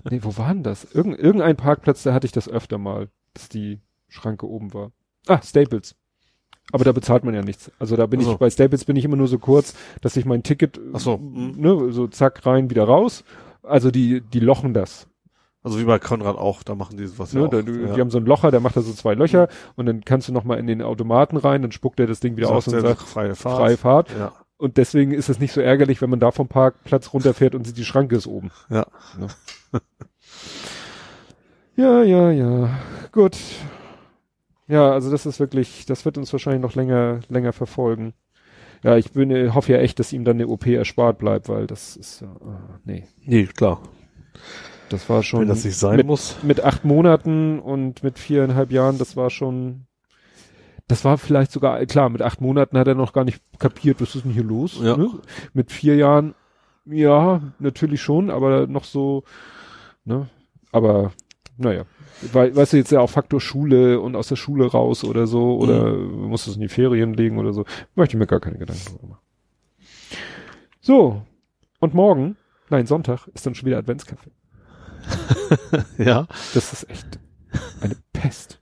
Nee, 0.09 0.19
wo 0.23 0.35
war 0.37 0.51
denn 0.53 0.63
das? 0.63 0.85
Irgend, 0.91 1.19
irgendein 1.19 1.55
Parkplatz, 1.55 2.01
da 2.01 2.13
hatte 2.13 2.25
ich 2.25 2.31
das 2.31 2.49
öfter 2.49 2.79
mal, 2.79 3.09
dass 3.35 3.47
die 3.49 3.79
Schranke 4.07 4.47
oben 4.47 4.73
war. 4.73 4.91
Ah, 5.27 5.39
Staples. 5.43 5.95
Aber 6.71 6.83
da 6.83 6.91
bezahlt 6.91 7.23
man 7.23 7.33
ja 7.33 7.41
nichts. 7.41 7.71
Also 7.79 7.95
da 7.95 8.05
bin 8.05 8.19
Ach 8.21 8.25
so. 8.25 8.31
ich, 8.33 8.37
bei 8.37 8.49
Staples 8.49 8.85
bin 8.85 8.95
ich 8.95 9.05
immer 9.05 9.15
nur 9.17 9.27
so 9.27 9.39
kurz, 9.39 9.73
dass 10.01 10.15
ich 10.15 10.25
mein 10.25 10.43
Ticket, 10.43 10.79
Ach 10.93 10.99
so. 10.99 11.17
Mhm. 11.17 11.53
ne, 11.57 11.91
so 11.91 12.07
zack 12.07 12.45
rein, 12.45 12.69
wieder 12.69 12.83
raus. 12.83 13.23
Also 13.63 13.91
die, 13.91 14.21
die 14.21 14.39
lochen 14.39 14.73
das. 14.73 15.07
Also 15.61 15.79
wie 15.79 15.83
bei 15.83 15.99
Konrad 15.99 16.37
auch, 16.37 16.63
da 16.63 16.73
machen 16.75 16.95
die 16.97 17.05
sowas 17.05 17.33
Ne? 17.33 17.41
ja 17.41 17.47
da, 17.47 17.61
du, 17.61 17.71
ja. 17.73 17.93
Die 17.93 17.99
haben 17.99 18.09
so 18.11 18.17
einen 18.17 18.27
Locher, 18.27 18.49
der 18.49 18.61
macht 18.61 18.77
da 18.77 18.81
so 18.81 18.93
zwei 18.93 19.13
Löcher 19.13 19.49
und 19.75 19.87
dann 19.87 20.05
kannst 20.05 20.29
du 20.29 20.31
nochmal 20.31 20.57
in 20.57 20.67
den 20.67 20.81
Automaten 20.81 21.35
rein, 21.37 21.61
dann 21.61 21.71
spuckt 21.73 21.99
er 21.99 22.07
das 22.07 22.21
Ding 22.21 22.37
wieder 22.37 22.49
aus 22.49 22.67
und 22.67 22.79
sagt, 22.79 23.01
freie 23.01 23.35
Fahrt. 23.35 23.57
freie 23.57 23.77
Fahrt. 23.77 24.09
Ja. 24.17 24.31
Und 24.57 24.77
deswegen 24.77 25.11
ist 25.11 25.27
es 25.29 25.39
nicht 25.39 25.51
so 25.53 25.59
ärgerlich, 25.61 26.01
wenn 26.01 26.09
man 26.09 26.19
da 26.19 26.31
vom 26.31 26.47
Parkplatz 26.47 27.13
runterfährt 27.13 27.55
und 27.55 27.65
sieht, 27.65 27.77
die 27.77 27.85
Schranke 27.85 28.15
ist 28.15 28.27
oben. 28.27 28.51
Ja. 28.69 28.85
Ja, 31.75 32.03
ja, 32.03 32.31
ja. 32.31 32.69
Gut. 33.11 33.37
Ja, 34.69 34.91
also 34.91 35.09
das 35.11 35.25
ist 35.25 35.39
wirklich, 35.39 35.85
das 35.87 36.05
wird 36.05 36.17
uns 36.17 36.31
wahrscheinlich 36.31 36.61
noch 36.61 36.75
länger, 36.75 37.19
länger 37.27 37.51
verfolgen. 37.53 38.13
Ja, 38.83 38.95
ich 38.97 39.11
bin, 39.11 39.29
äh, 39.31 39.49
hoffe 39.49 39.73
ja 39.73 39.79
echt, 39.79 39.99
dass 39.99 40.13
ihm 40.13 40.23
dann 40.23 40.37
eine 40.37 40.47
OP 40.47 40.65
erspart 40.67 41.17
bleibt, 41.17 41.49
weil 41.49 41.67
das 41.67 41.97
ist, 41.97 42.21
ja, 42.21 42.27
äh, 42.27 42.77
nee, 42.85 43.03
Nee, 43.25 43.45
klar. 43.47 43.81
das 44.89 45.09
war 45.09 45.21
schon 45.23 45.41
Wenn 45.41 45.47
das 45.49 45.65
nicht 45.65 45.75
sein 45.75 45.97
mit, 45.97 46.07
muss. 46.07 46.37
mit 46.43 46.63
acht 46.63 46.85
Monaten 46.85 47.59
und 47.59 48.03
mit 48.03 48.17
viereinhalb 48.19 48.71
Jahren, 48.71 48.97
das 48.97 49.17
war 49.17 49.29
schon, 49.31 49.85
das 50.87 51.03
war 51.03 51.17
vielleicht 51.17 51.51
sogar, 51.51 51.83
klar, 51.87 52.09
mit 52.09 52.21
acht 52.21 52.39
Monaten 52.39 52.77
hat 52.77 52.87
er 52.87 52.95
noch 52.95 53.11
gar 53.11 53.25
nicht 53.25 53.41
kapiert, 53.59 53.99
was 54.01 54.15
ist 54.15 54.23
denn 54.23 54.31
hier 54.31 54.43
los? 54.43 54.79
Ja. 54.81 54.95
Ne? 54.95 55.09
Mit 55.53 55.71
vier 55.71 55.95
Jahren, 55.95 56.35
ja, 56.85 57.41
natürlich 57.59 58.01
schon, 58.01 58.29
aber 58.29 58.65
noch 58.67 58.83
so, 58.85 59.23
ne, 60.05 60.29
aber, 60.71 61.11
naja. 61.57 61.83
Weil, 62.33 62.55
weißt 62.55 62.73
du, 62.73 62.77
jetzt 62.77 62.91
ja 62.91 62.99
auch 62.99 63.09
Faktor 63.09 63.39
Schule 63.39 63.99
und 64.01 64.15
aus 64.15 64.27
der 64.27 64.35
Schule 64.35 64.65
raus 64.65 65.03
oder 65.03 65.25
so, 65.27 65.57
oder 65.57 65.95
muss 65.95 66.47
es 66.47 66.55
in 66.55 66.61
die 66.61 66.67
Ferien 66.67 67.13
legen 67.13 67.37
oder 67.37 67.53
so, 67.53 67.65
möchte 67.95 68.15
ich 68.15 68.19
mir 68.19 68.27
gar 68.27 68.39
keine 68.41 68.57
Gedanken 68.57 68.83
drüber 68.85 69.07
machen. 69.07 69.21
So. 70.81 71.21
Und 71.79 71.93
morgen, 71.93 72.35
nein, 72.69 72.85
Sonntag, 72.87 73.27
ist 73.33 73.45
dann 73.45 73.55
schon 73.55 73.67
wieder 73.67 73.77
Adventskaffee. 73.77 74.31
Ja. 75.97 76.27
Das 76.53 76.73
ist 76.73 76.89
echt 76.89 77.19
eine 77.81 77.95
Pest. 78.13 78.59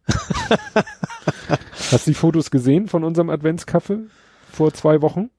Hast 1.91 2.07
du 2.07 2.11
die 2.11 2.13
Fotos 2.13 2.51
gesehen 2.51 2.87
von 2.87 3.03
unserem 3.03 3.29
Adventskaffee 3.29 4.05
vor 4.51 4.73
zwei 4.73 5.01
Wochen? 5.01 5.29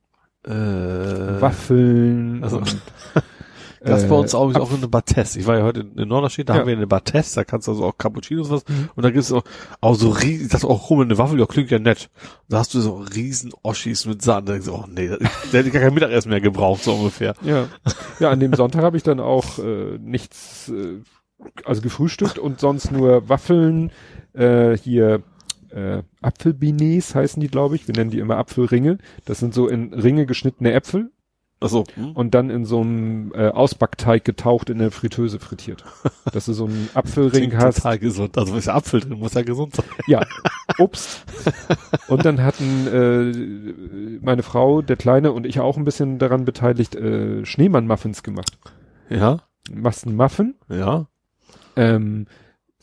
Äh, 0.45 0.51
Waffeln. 0.51 2.43
also- 2.43 2.59
und, 2.59 2.81
Das 3.83 4.05
äh, 4.05 4.09
bei 4.09 4.17
uns 4.17 4.35
auch, 4.35 4.55
auch 4.55 4.73
eine 4.73 4.89
Battest. 4.89 5.37
Ich 5.37 5.47
war 5.47 5.59
ja 5.59 5.65
heute 5.65 5.81
in, 5.81 5.97
in 5.97 6.09
Norderstedt, 6.09 6.49
da 6.49 6.55
Ja. 6.55 6.61
haben 6.61 6.67
wir 6.67 6.77
eine 6.77 6.87
Battest, 6.87 7.37
da 7.37 7.45
kannst 7.45 7.69
du 7.69 7.73
also 7.73 7.85
auch 7.85 7.97
Cappuccinos 7.99 8.51
was. 8.51 8.67
Mhm. 8.69 8.91
Und 8.95 9.03
da 9.03 9.11
gibt's 9.11 9.33
auch, 9.33 9.45
auch 9.81 9.95
so 9.95 10.17
ich 10.17 10.49
dachte 10.49 10.67
auch, 10.67 10.91
rum, 10.91 11.01
eine 11.01 11.19
Waffel, 11.19 11.39
ja, 11.39 11.47
klingt 11.47 11.71
ja 11.71 11.79
nett. 11.79 12.11
Und 12.49 12.53
da 12.53 12.59
hast 12.59 12.75
du 12.75 12.81
so 12.81 12.97
riesen 12.97 13.53
Oschis 13.63 14.07
mit 14.07 14.23
Sahne. 14.23 14.47
Da 14.47 14.53
denkst 14.53 14.67
du, 14.67 14.75
oh 14.75 14.85
nee, 14.89 15.09
der 15.09 15.61
hätte 15.61 15.71
gar 15.71 15.83
kein 15.83 15.95
Mittagessen 15.95 16.31
mehr 16.31 16.41
gebraucht, 16.41 16.83
so 16.83 16.95
ungefähr. 16.95 17.35
Ja. 17.43 17.69
ja, 18.21 18.31
an 18.31 18.41
dem 18.41 18.53
Sonntag 18.55 18.83
habe 18.83 18.97
ich 18.97 19.03
dann 19.03 19.21
auch 19.21 19.59
äh, 19.59 19.99
nichts, 19.99 20.69
äh, 20.71 21.01
also 21.65 21.83
gefrühstückt 21.83 22.39
und 22.39 22.61
sonst 22.61 22.91
nur 22.91 23.29
Waffeln, 23.29 23.91
äh, 24.33 24.77
hier 24.77 25.23
äh, 25.71 26.03
Apfelbinets 26.23 27.15
heißen 27.15 27.41
die, 27.41 27.49
glaube 27.49 27.77
ich. 27.77 27.87
Wir 27.87 27.95
nennen 27.95 28.11
die 28.11 28.19
immer 28.19 28.39
Apfelringe. 28.39 28.99
Das 29.25 29.39
sind 29.39 29.53
so 29.55 29.69
in 29.69 29.93
Ringe 29.93 30.27
geschnittene 30.27 30.73
Äpfel 30.73 31.11
Achso. 31.61 31.85
und 32.15 32.35
dann 32.35 32.51
in 32.51 32.65
so 32.65 32.81
einem 32.81 33.33
äh, 33.35 33.49
Ausbackteig 33.49 34.25
getaucht 34.25 34.71
in 34.71 34.79
der 34.79 34.91
Fritteuse 34.93 35.41
frittiert. 35.41 35.85
Dass 36.33 36.47
du 36.47 36.53
so 36.53 36.67
einen 36.67 36.89
Apfelring 36.95 37.31
Klingt 37.51 37.57
hast. 37.57 37.77
total 37.79 37.99
gesund. 37.99 38.39
Also 38.39 38.57
ist 38.57 38.67
ja 38.67 38.75
Apfel 38.75 39.01
drin, 39.01 39.19
muss 39.19 39.35
ja 39.35 39.43
gesund 39.43 39.75
sein. 39.75 39.85
Ja. 40.07 40.21
Obst. 40.79 41.25
und 42.07 42.25
dann 42.25 42.43
hatten 42.45 42.87
äh, 42.87 44.19
meine 44.25 44.43
Frau, 44.45 44.83
der 44.83 44.97
Kleine 44.97 45.33
und 45.33 45.47
ich 45.47 45.59
auch 45.59 45.77
ein 45.77 45.85
bisschen 45.85 46.19
daran 46.19 46.45
beteiligt, 46.45 46.95
äh, 46.95 47.45
Schneemann-Muffins 47.45 48.23
gemacht. 48.23 48.57
Ja, 49.11 49.41
Machst 49.73 50.07
einen 50.07 50.17
Muffin, 50.17 50.55
ja. 50.69 51.07
ähm, 51.77 52.27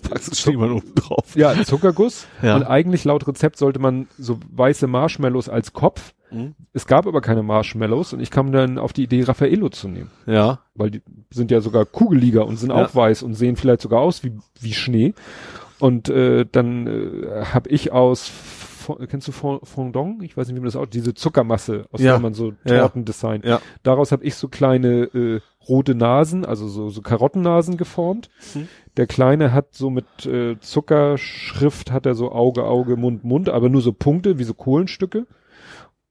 Packst 0.02 0.32
du 0.32 0.36
Schneemann 0.36 0.72
oben 0.72 0.94
drauf. 0.96 1.36
ja, 1.36 1.64
Zuckerguss. 1.64 2.28
Ja. 2.42 2.58
Und 2.58 2.64
eigentlich 2.64 3.06
laut 3.06 3.26
Rezept 3.28 3.58
sollte 3.58 3.80
man 3.80 4.08
so 4.18 4.38
weiße 4.52 4.88
Marshmallows 4.88 5.48
als 5.48 5.72
Kopf. 5.72 6.14
Mhm. 6.32 6.56
Es 6.74 6.88
gab 6.88 7.08
aber 7.08 7.22
keine 7.22 7.44
Marshmallows 7.44 8.14
und 8.14 8.20
ich 8.20 8.32
kam 8.32 8.52
dann 8.52 8.78
auf 8.78 8.94
die 8.94 9.04
Idee, 9.04 9.24
Raffaello 9.24 9.70
zu 9.70 9.88
nehmen. 9.88 10.12
Ja. 10.26 10.60
Weil 10.74 10.92
die 10.92 11.02
sind 11.32 11.52
ja 11.52 11.62
sogar 11.62 11.86
kugeliger 11.86 12.46
und 12.46 12.58
sind 12.58 12.70
Ja. 12.72 12.78
auch 12.86 12.96
weiß 12.96 13.24
und 13.24 13.34
sehen 13.36 13.56
vielleicht 13.56 13.82
sogar 13.82 14.02
aus 14.02 14.24
wie, 14.24 14.34
wie 14.60 14.74
Schnee. 14.74 15.14
Und 15.80 16.10
äh, 16.10 16.46
dann 16.52 16.88
äh, 16.88 17.46
habe 17.54 17.70
ich 17.70 17.92
aus, 17.92 18.32
kennst 19.10 19.28
du 19.28 19.32
Fon- 19.34 19.60
Fondant? 19.64 20.24
Ich 20.24 20.38
weiß 20.38 20.48
nicht, 20.48 20.56
wie 20.56 20.60
man 20.62 20.68
das 20.68 20.76
auch, 20.78 20.86
diese 20.86 21.14
Zuckermasse, 21.14 21.86
aus 21.92 22.00
Ja. 22.02 22.14
der 22.14 22.20
man 22.22 22.34
so 22.34 22.54
Ja. 22.66 22.80
Torten 22.80 23.04
designt. 23.06 23.46
Ja. 23.46 23.60
Daraus 23.84 24.12
habe 24.12 24.24
ich 24.24 24.36
so 24.36 24.48
kleine 24.48 25.04
äh, 25.14 25.42
rote 25.68 25.94
Nasen, 25.96 26.46
also 26.46 26.68
so, 26.68 26.90
so 26.90 27.02
Karottennasen 27.02 27.76
geformt. 27.76 28.30
Mhm. 28.54 28.68
Der 28.98 29.08
Kleine 29.08 29.52
hat 29.52 29.74
so 29.74 29.90
mit 29.90 30.06
äh, 30.26 30.58
Zuckerschrift, 30.60 31.92
hat 31.92 32.06
er 32.06 32.16
so 32.16 32.32
Auge, 32.32 32.64
Auge, 32.66 32.96
Mund, 32.96 33.24
Mund, 33.24 33.50
aber 33.50 33.70
nur 33.70 33.82
so 33.82 33.92
Punkte, 33.92 34.40
wie 34.40 34.44
so 34.44 34.54
Kohlenstücke. 34.54 35.26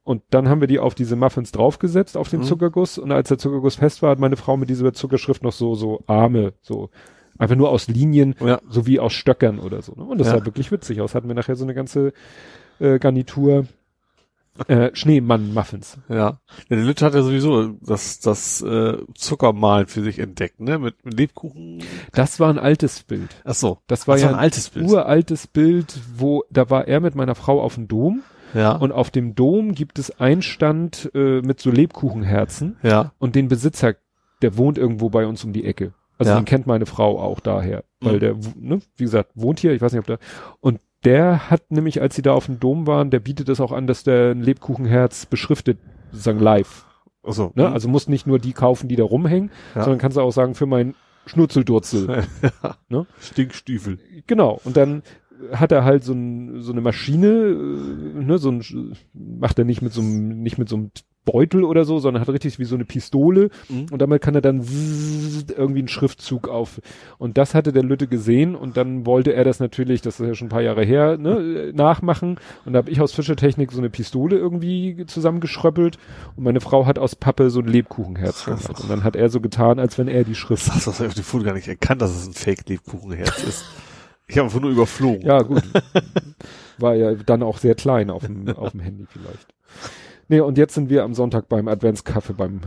Und 0.05 0.23
dann 0.31 0.49
haben 0.49 0.61
wir 0.61 0.69
die 0.69 0.79
auf 0.79 0.95
diese 0.95 1.17
Muffins 1.17 1.51
draufgesetzt, 1.53 2.17
auf 2.17 2.29
den 2.29 2.41
Mhm. 2.41 2.45
Zuckerguss. 2.45 2.99
Und 2.99 3.11
als 3.11 3.29
der 3.29 3.39
Zuckerguss 3.39 3.77
fest 3.77 4.03
war, 4.03 4.11
hat 4.11 4.19
meine 4.19 4.37
Frau 4.37 4.57
mit 4.57 4.69
dieser 4.69 4.93
Zuckerschrift 4.93 5.43
noch 5.43 5.53
so, 5.53 5.75
so 5.75 6.03
Arme, 6.07 6.53
so 6.61 6.91
einfach 7.39 7.57
nur 7.57 7.71
aus 7.71 7.89
Linien, 7.89 8.35
Ja. 8.41 8.61
so 8.69 8.87
wie 8.87 9.01
aus 9.01 9.13
Stöckern 9.15 9.59
oder 9.59 9.81
so. 9.83 9.95
Ne? 9.97 10.05
Und 10.05 10.19
das 10.19 10.29
Ja. 10.29 10.39
sah 10.39 10.45
wirklich 10.47 10.71
witzig 10.71 11.01
aus. 11.01 11.15
Hatten 11.15 11.27
wir 11.29 11.35
nachher 11.35 11.57
so 11.57 11.65
eine 11.65 11.75
ganze 11.75 12.13
äh, 12.81 12.99
Garnitur 12.99 13.67
äh, 14.69 14.91
Schneemann-Muffins. 14.95 15.99
Ja. 16.09 16.15
ja. 16.17 16.39
Der 16.71 16.77
Lütte 16.77 17.05
hat 17.07 17.15
ja 17.15 17.23
sowieso 17.23 17.69
das, 17.81 18.21
das 18.21 18.61
äh, 18.63 18.99
Zuckermalen 19.15 19.87
für 19.89 20.03
sich 20.03 20.21
entdeckt, 20.21 20.61
ne? 20.61 20.79
Mit, 20.79 21.05
mit 21.05 21.19
Lebkuchen. 21.19 21.83
Das 22.13 22.39
war 22.39 22.51
ein 22.51 22.59
altes 22.61 23.03
Bild. 23.03 23.31
Ach 23.45 23.55
so. 23.55 23.79
Das 23.89 24.07
war 24.07 24.15
Das 24.15 24.23
ja 24.23 24.29
war 24.29 24.35
ein 24.37 24.41
altes 24.41 24.71
Bild. 24.71 24.89
uraltes 24.89 25.47
Bild, 25.49 25.99
wo 26.17 26.45
da 26.51 26.71
war 26.71 26.87
er 26.87 27.01
mit 27.01 27.17
meiner 27.17 27.35
Frau 27.35 27.61
auf 27.61 27.75
dem 27.75 27.89
Dom 27.89 28.23
Ja. 28.55 28.73
und 28.77 28.93
auf 28.93 29.11
dem 29.11 29.35
Dom 29.35 29.75
gibt 29.75 29.99
es 29.99 30.21
einen 30.21 30.43
Stand 30.43 31.11
äh, 31.15 31.41
mit 31.43 31.61
so 31.61 31.71
Lebkuchenherzen 31.71 32.77
ja. 32.83 33.13
und 33.19 33.35
den 33.35 33.49
Besitzer, 33.49 33.95
der 34.43 34.57
wohnt 34.57 34.79
irgendwo 34.79 35.11
bei 35.11 35.27
uns 35.27 35.45
um 35.45 35.53
die 35.53 35.65
Ecke. 35.65 35.93
Also 36.19 36.33
Ja. 36.33 36.39
den 36.41 36.45
kennt 36.45 36.67
meine 36.67 36.87
Frau 36.87 37.21
auch 37.21 37.41
daher, 37.41 37.85
weil 38.01 38.15
Mhm. 38.17 38.21
der, 38.21 38.35
ne, 38.61 38.81
wie 38.97 39.05
gesagt, 39.05 39.33
wohnt 39.35 39.59
hier, 39.61 39.73
ich 39.73 39.81
weiß 39.83 39.93
nicht, 39.93 40.01
ob 40.01 40.07
der, 40.07 40.19
und 40.61 40.81
der 41.05 41.51
hat 41.51 41.71
nämlich, 41.71 42.01
als 42.01 42.15
sie 42.17 42.23
da 42.23 42.33
auf 42.33 42.47
dem 42.47 42.61
Dom 42.61 42.87
waren, 42.87 43.11
der 43.11 43.21
bietet 43.21 43.49
es 43.49 43.61
auch 43.61 43.73
an, 43.73 43.87
dass 43.87 44.05
der 44.05 44.31
ein 44.31 44.41
Lebkuchenherz 44.43 45.27
beschriftet, 45.27 45.79
sozusagen 46.13 46.39
live. 46.39 46.87
Ach 47.27 47.33
so. 47.33 47.53
Ne? 47.55 47.69
Also 47.71 47.89
muss 47.89 48.09
nicht 48.09 48.27
nur 48.27 48.39
die 48.39 48.53
kaufen, 48.53 48.89
die 48.89 48.97
da 48.97 49.05
rumhängen, 49.05 49.51
Ja. 49.75 49.83
sondern 49.83 49.99
kannst 49.99 50.17
du 50.17 50.21
auch 50.23 50.31
sagen, 50.31 50.55
für 50.55 50.67
mein 50.67 50.95
Schnurzeldurzel. 51.27 52.25
ja. 52.43 52.77
Ne? 52.89 53.07
Stinkstiefel. 53.21 53.99
Genau. 54.27 54.61
Und 54.65 54.77
dann 54.77 55.03
hat 55.53 55.73
er 55.73 55.85
halt 55.85 56.05
so, 56.05 56.13
ein, 56.13 56.61
so 56.63 56.73
eine 56.73 56.81
Maschine, 56.81 57.27
äh, 57.29 58.23
ne, 58.25 58.39
so 58.39 58.51
ein, 58.51 58.63
macht 59.13 59.59
er 59.59 59.65
nicht 59.65 59.83
mit 59.83 59.93
so 59.93 60.01
einem, 60.01 60.43
nicht 60.43 60.59
mit 60.59 60.69
so 60.69 60.77
einem 60.77 60.91
Beutel 61.27 61.65
oder 61.65 61.87
so, 61.87 61.99
sondern 62.01 62.21
hat 62.21 62.29
richtig 62.29 62.59
wie 62.59 62.67
so 62.67 62.75
eine 62.75 62.85
Pistole 62.85 63.49
Mhm. 63.71 63.87
und 63.91 64.03
damit 64.03 64.21
kann 64.21 64.35
er 64.35 64.43
dann 64.43 64.59
irgendwie 64.59 65.79
einen 65.79 65.89
Schriftzug 65.89 66.49
auf. 66.49 66.83
Und 67.17 67.39
das 67.39 67.55
hatte 67.55 67.73
der 67.73 67.83
Lütte 67.83 68.07
gesehen 68.09 68.55
und 68.55 68.77
dann 68.77 69.07
wollte 69.07 69.33
er 69.33 69.43
das 69.43 69.59
natürlich, 69.59 70.03
das 70.03 70.21
ist 70.21 70.27
ja 70.27 70.35
schon 70.35 70.49
ein 70.49 70.51
paar 70.51 70.61
Jahre 70.61 70.85
her, 70.85 71.17
ne, 71.17 71.73
nachmachen. 71.75 72.37
Und 72.67 72.75
da 72.75 72.79
habe 72.81 72.91
ich 72.91 73.01
aus 73.01 73.13
Fischertechnik 73.13 73.73
so 73.73 73.79
eine 73.79 73.89
Pistole 73.89 74.37
irgendwie 74.37 75.05
zusammengeschröppelt 75.07 75.99
und 76.37 76.45
meine 76.45 76.61
Frau 76.61 76.85
hat 76.85 76.99
aus 76.99 77.17
Pappe 77.17 77.49
so 77.49 77.61
ein 77.61 77.69
Lebkuchenherz 77.69 78.45
gemacht. 78.45 78.81
Und 78.83 78.91
dann 78.91 79.03
hat 79.03 79.17
er 79.17 79.31
so 79.31 79.41
getan, 79.41 79.79
als 79.79 79.97
wenn 79.97 80.09
er 80.09 80.25
die 80.25 80.35
Schrift. 80.35 80.69
Das 80.69 80.87
hast 80.87 81.01
du 81.01 81.07
auf 81.07 81.15
dem 81.15 81.25
Foto 81.25 81.45
gar 81.45 81.55
nicht 81.55 81.69
erkannt, 81.69 82.03
dass 82.03 82.15
es 82.15 82.27
ein 82.27 82.35
Fake-Lebkuchenherz 82.35 83.43
ist. 83.45 83.65
Ich 84.27 84.37
habe 84.39 84.47
einfach 84.47 84.61
nur 84.61 84.71
überflogen. 84.71 85.23
Ja, 85.23 85.43
gut. 85.43 85.63
War 86.79 86.95
ja 86.95 87.15
dann 87.15 87.43
auch 87.43 87.59
sehr 87.59 87.75
klein 87.75 88.11
auf 88.11 88.25
dem, 88.27 88.49
auf 88.49 88.71
dem 88.73 88.81
Handy 88.81 89.07
vielleicht. 89.09 89.55
Nee, 90.29 90.41
und 90.41 90.57
jetzt 90.59 90.75
sind 90.75 90.89
wir 90.89 91.05
am 91.05 91.15
Sonntag 91.15 91.49
beim 91.49 91.69
Adventskaffee 91.69 92.33
beim 92.33 92.61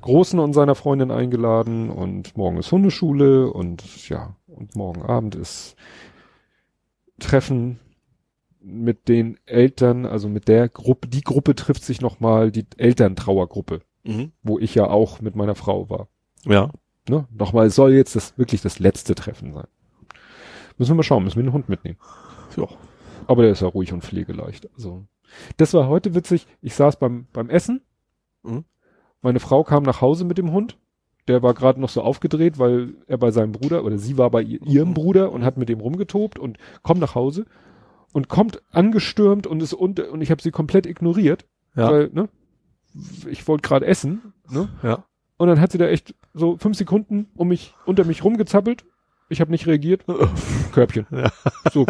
Großen 0.00 0.38
und 0.38 0.52
seiner 0.52 0.74
Freundin 0.74 1.10
eingeladen 1.10 1.90
und 1.90 2.36
morgen 2.36 2.56
ist 2.58 2.72
Hundeschule 2.72 3.50
und 3.52 4.08
ja, 4.08 4.36
und 4.46 4.74
morgen 4.76 5.02
Abend 5.02 5.34
ist 5.34 5.76
Treffen 7.18 7.78
mit 8.60 9.08
den 9.08 9.38
Eltern, 9.44 10.06
also 10.06 10.28
mit 10.28 10.48
der 10.48 10.68
Gruppe, 10.68 11.08
die 11.08 11.22
Gruppe 11.22 11.54
trifft 11.54 11.84
sich 11.84 12.00
nochmal, 12.00 12.50
die 12.52 12.66
Elterntrauergruppe, 12.76 13.82
Mhm. 14.04 14.32
wo 14.42 14.58
ich 14.58 14.74
ja 14.74 14.88
auch 14.88 15.20
mit 15.20 15.36
meiner 15.36 15.54
Frau 15.54 15.88
war. 15.88 16.08
Ja. 16.44 16.70
Ne? 17.08 17.26
Nochmal, 17.32 17.66
es 17.66 17.74
soll 17.76 17.92
jetzt 17.92 18.16
das 18.16 18.36
wirklich 18.38 18.62
das 18.62 18.78
letzte 18.80 19.14
Treffen 19.14 19.52
sein. 19.52 19.66
Müssen 20.78 20.90
wir 20.92 20.96
mal 20.96 21.02
schauen, 21.02 21.24
müssen 21.24 21.36
wir 21.36 21.42
den 21.44 21.52
Hund 21.52 21.68
mitnehmen. 21.68 21.98
Ja. 22.56 22.66
Aber 23.26 23.42
der 23.42 23.52
ist 23.52 23.62
ja 23.62 23.68
ruhig 23.68 23.92
und 23.92 24.02
pflegeleicht. 24.02 24.68
Also, 24.74 25.04
das 25.56 25.72
war 25.74 25.88
heute 25.88 26.14
witzig. 26.14 26.46
Ich 26.60 26.74
saß 26.74 26.98
beim, 26.98 27.26
beim 27.32 27.48
Essen. 27.50 27.82
Mhm. 28.42 28.64
Meine 29.22 29.40
Frau 29.40 29.62
kam 29.64 29.82
nach 29.84 30.00
Hause 30.00 30.24
mit 30.24 30.38
dem 30.38 30.52
Hund. 30.52 30.78
Der 31.28 31.42
war 31.42 31.54
gerade 31.54 31.80
noch 31.80 31.88
so 31.88 32.02
aufgedreht, 32.02 32.58
weil 32.58 32.94
er 33.06 33.16
bei 33.16 33.30
seinem 33.30 33.52
Bruder 33.52 33.84
oder 33.84 33.96
sie 33.96 34.18
war 34.18 34.30
bei 34.30 34.42
ihr, 34.42 34.60
ihrem 34.66 34.88
Mhm. 34.90 34.94
Bruder 34.94 35.30
und 35.32 35.44
hat 35.44 35.56
mit 35.56 35.68
dem 35.68 35.80
rumgetobt 35.80 36.38
und 36.38 36.58
kommt 36.82 37.00
nach 37.00 37.14
Hause 37.14 37.46
und 38.12 38.28
kommt 38.28 38.60
angestürmt 38.72 39.46
und 39.46 39.62
ist 39.62 39.72
unter 39.72 40.10
und 40.10 40.20
ich 40.20 40.30
habe 40.32 40.42
sie 40.42 40.50
komplett 40.50 40.84
ignoriert, 40.84 41.46
Ja. 41.76 41.90
weil 41.92 42.10
ne, 42.12 42.28
ich 43.30 43.46
wollte 43.46 43.62
gerade 43.66 43.86
essen, 43.86 44.32
ne? 44.50 44.68
ja. 44.82 45.04
Und 45.38 45.48
dann 45.48 45.60
hat 45.60 45.72
sie 45.72 45.78
da 45.78 45.86
echt 45.86 46.14
so 46.34 46.56
fünf 46.56 46.76
Sekunden 46.76 47.28
um 47.34 47.48
mich 47.48 47.74
unter 47.86 48.04
mich 48.04 48.22
rumgezappelt. 48.24 48.84
Ich 49.32 49.40
habe 49.40 49.50
nicht 49.50 49.66
reagiert. 49.66 50.04
Körbchen. 50.72 51.06
Ja. 51.10 51.32
So, 51.72 51.86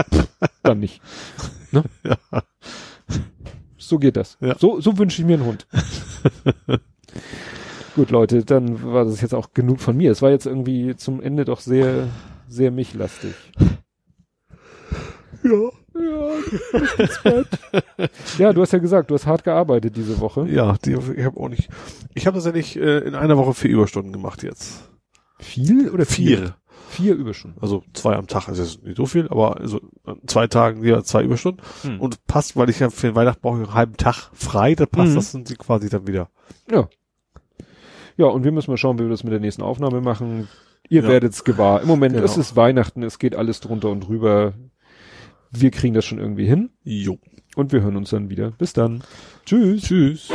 dann 0.63 0.79
nicht. 0.79 1.03
Ne? 1.73 1.83
Ja. 2.05 2.17
So 3.77 3.99
geht 3.99 4.17
das. 4.17 4.39
Ja. 4.41 4.57
So, 4.59 4.81
so 4.81 4.97
wünsche 4.97 5.21
ich 5.21 5.27
mir 5.27 5.35
einen 5.35 5.45
Hund. 5.45 5.67
Gut, 7.97 8.11
Leute, 8.11 8.45
dann 8.45 8.83
war 8.85 9.05
das 9.05 9.21
jetzt 9.21 9.35
auch 9.35 9.53
genug 9.53 9.81
von 9.81 9.97
mir. 9.97 10.13
Es 10.13 10.23
war 10.23 10.31
jetzt 10.31 10.47
irgendwie 10.47 10.95
zum 10.97 11.21
Ende 11.21 11.45
doch 11.45 11.61
sehr, 11.61 12.07
sehr 12.49 12.71
michlastig. 12.71 13.35
Ja. 15.43 15.71
Ja, 15.95 17.43
ja, 18.39 18.53
du 18.53 18.63
hast 18.63 18.73
ja 18.73 18.79
gesagt, 18.79 19.11
du 19.11 19.15
hast 19.15 19.27
hart 19.27 19.45
gearbeitet 19.45 19.97
diese 19.97 20.21
Woche. 20.21 20.47
Ja, 20.49 20.77
die, 20.85 20.93
ich 20.93 21.25
habe 21.25 21.39
auch 21.39 21.49
nicht. 21.49 21.69
Ich 22.15 22.27
habe 22.27 22.37
tatsächlich 22.37 22.77
äh, 22.77 22.99
in 23.01 23.15
einer 23.15 23.37
Woche 23.37 23.53
vier 23.53 23.71
Überstunden 23.71 24.13
gemacht 24.13 24.43
jetzt. 24.43 24.89
Viel 25.39 25.91
oder 25.91 26.07
vier? 26.07 26.39
Vier. 26.39 26.55
Vier 26.93 27.15
Überstunden. 27.15 27.59
Also 27.63 27.83
zwei 27.95 28.15
am 28.17 28.27
Tag 28.27 28.49
ist 28.49 28.59
jetzt 28.59 28.83
nicht 28.85 28.97
so 28.97 29.07
viel, 29.07 29.29
aber 29.29 29.59
also 29.59 29.81
zwei 30.27 30.47
Tagen 30.47 30.85
ja 30.85 31.03
zwei 31.03 31.23
Überstunden. 31.25 31.63
Hm. 31.83 32.01
Und 32.01 32.27
passt, 32.27 32.57
weil 32.57 32.69
ich 32.71 32.81
ja 32.81 32.91
für 32.91 33.07
den 33.09 33.17
Weihnachten 33.17 33.41
brauche 33.41 33.61
ich 33.63 33.65
einen 33.67 33.75
halben 33.75 33.97
Tag 33.97 34.31
frei, 34.35 34.75
da 34.75 34.87
passt 34.87 35.11
Mhm. 35.13 35.15
das 35.15 35.33
sie 35.33 35.57
quasi 35.57 35.89
dann 35.89 36.07
wieder. 36.07 36.29
Ja. 36.71 36.89
Ja, 38.19 38.27
und 38.27 38.45
wir 38.45 38.53
müssen 38.53 38.71
mal 38.71 38.77
schauen, 38.77 38.99
wie 38.99 39.05
wir 39.05 39.09
das 39.11 39.25
mit 39.25 39.33
der 39.33 39.41
nächsten 39.41 39.63
Aufnahme 39.63 40.01
machen. 40.03 40.49
Ihr 40.89 41.03
Ja. 41.03 41.09
werdet's 41.09 41.45
gewahr. 41.45 41.81
Im 41.81 41.89
Moment 41.89 42.13
Genau. 42.15 42.25
ist 42.27 42.37
es 42.37 42.57
Weihnachten, 42.57 43.03
es 43.03 43.19
geht 43.19 43.35
alles 43.35 43.61
drunter 43.61 43.89
und 43.89 44.01
drüber. 44.07 44.53
Wir 45.51 45.71
kriegen 45.71 45.95
das 45.95 46.05
schon 46.05 46.19
irgendwie 46.19 46.47
hin 46.47 46.71
Jo. 46.85 47.19
und 47.57 47.73
wir 47.73 47.81
hören 47.81 47.97
uns 47.97 48.11
dann 48.11 48.29
wieder. 48.29 48.51
Bis 48.53 48.75
dann. 48.75 49.03
Tschüss. 49.47 49.83
Tschüss. 49.83 50.29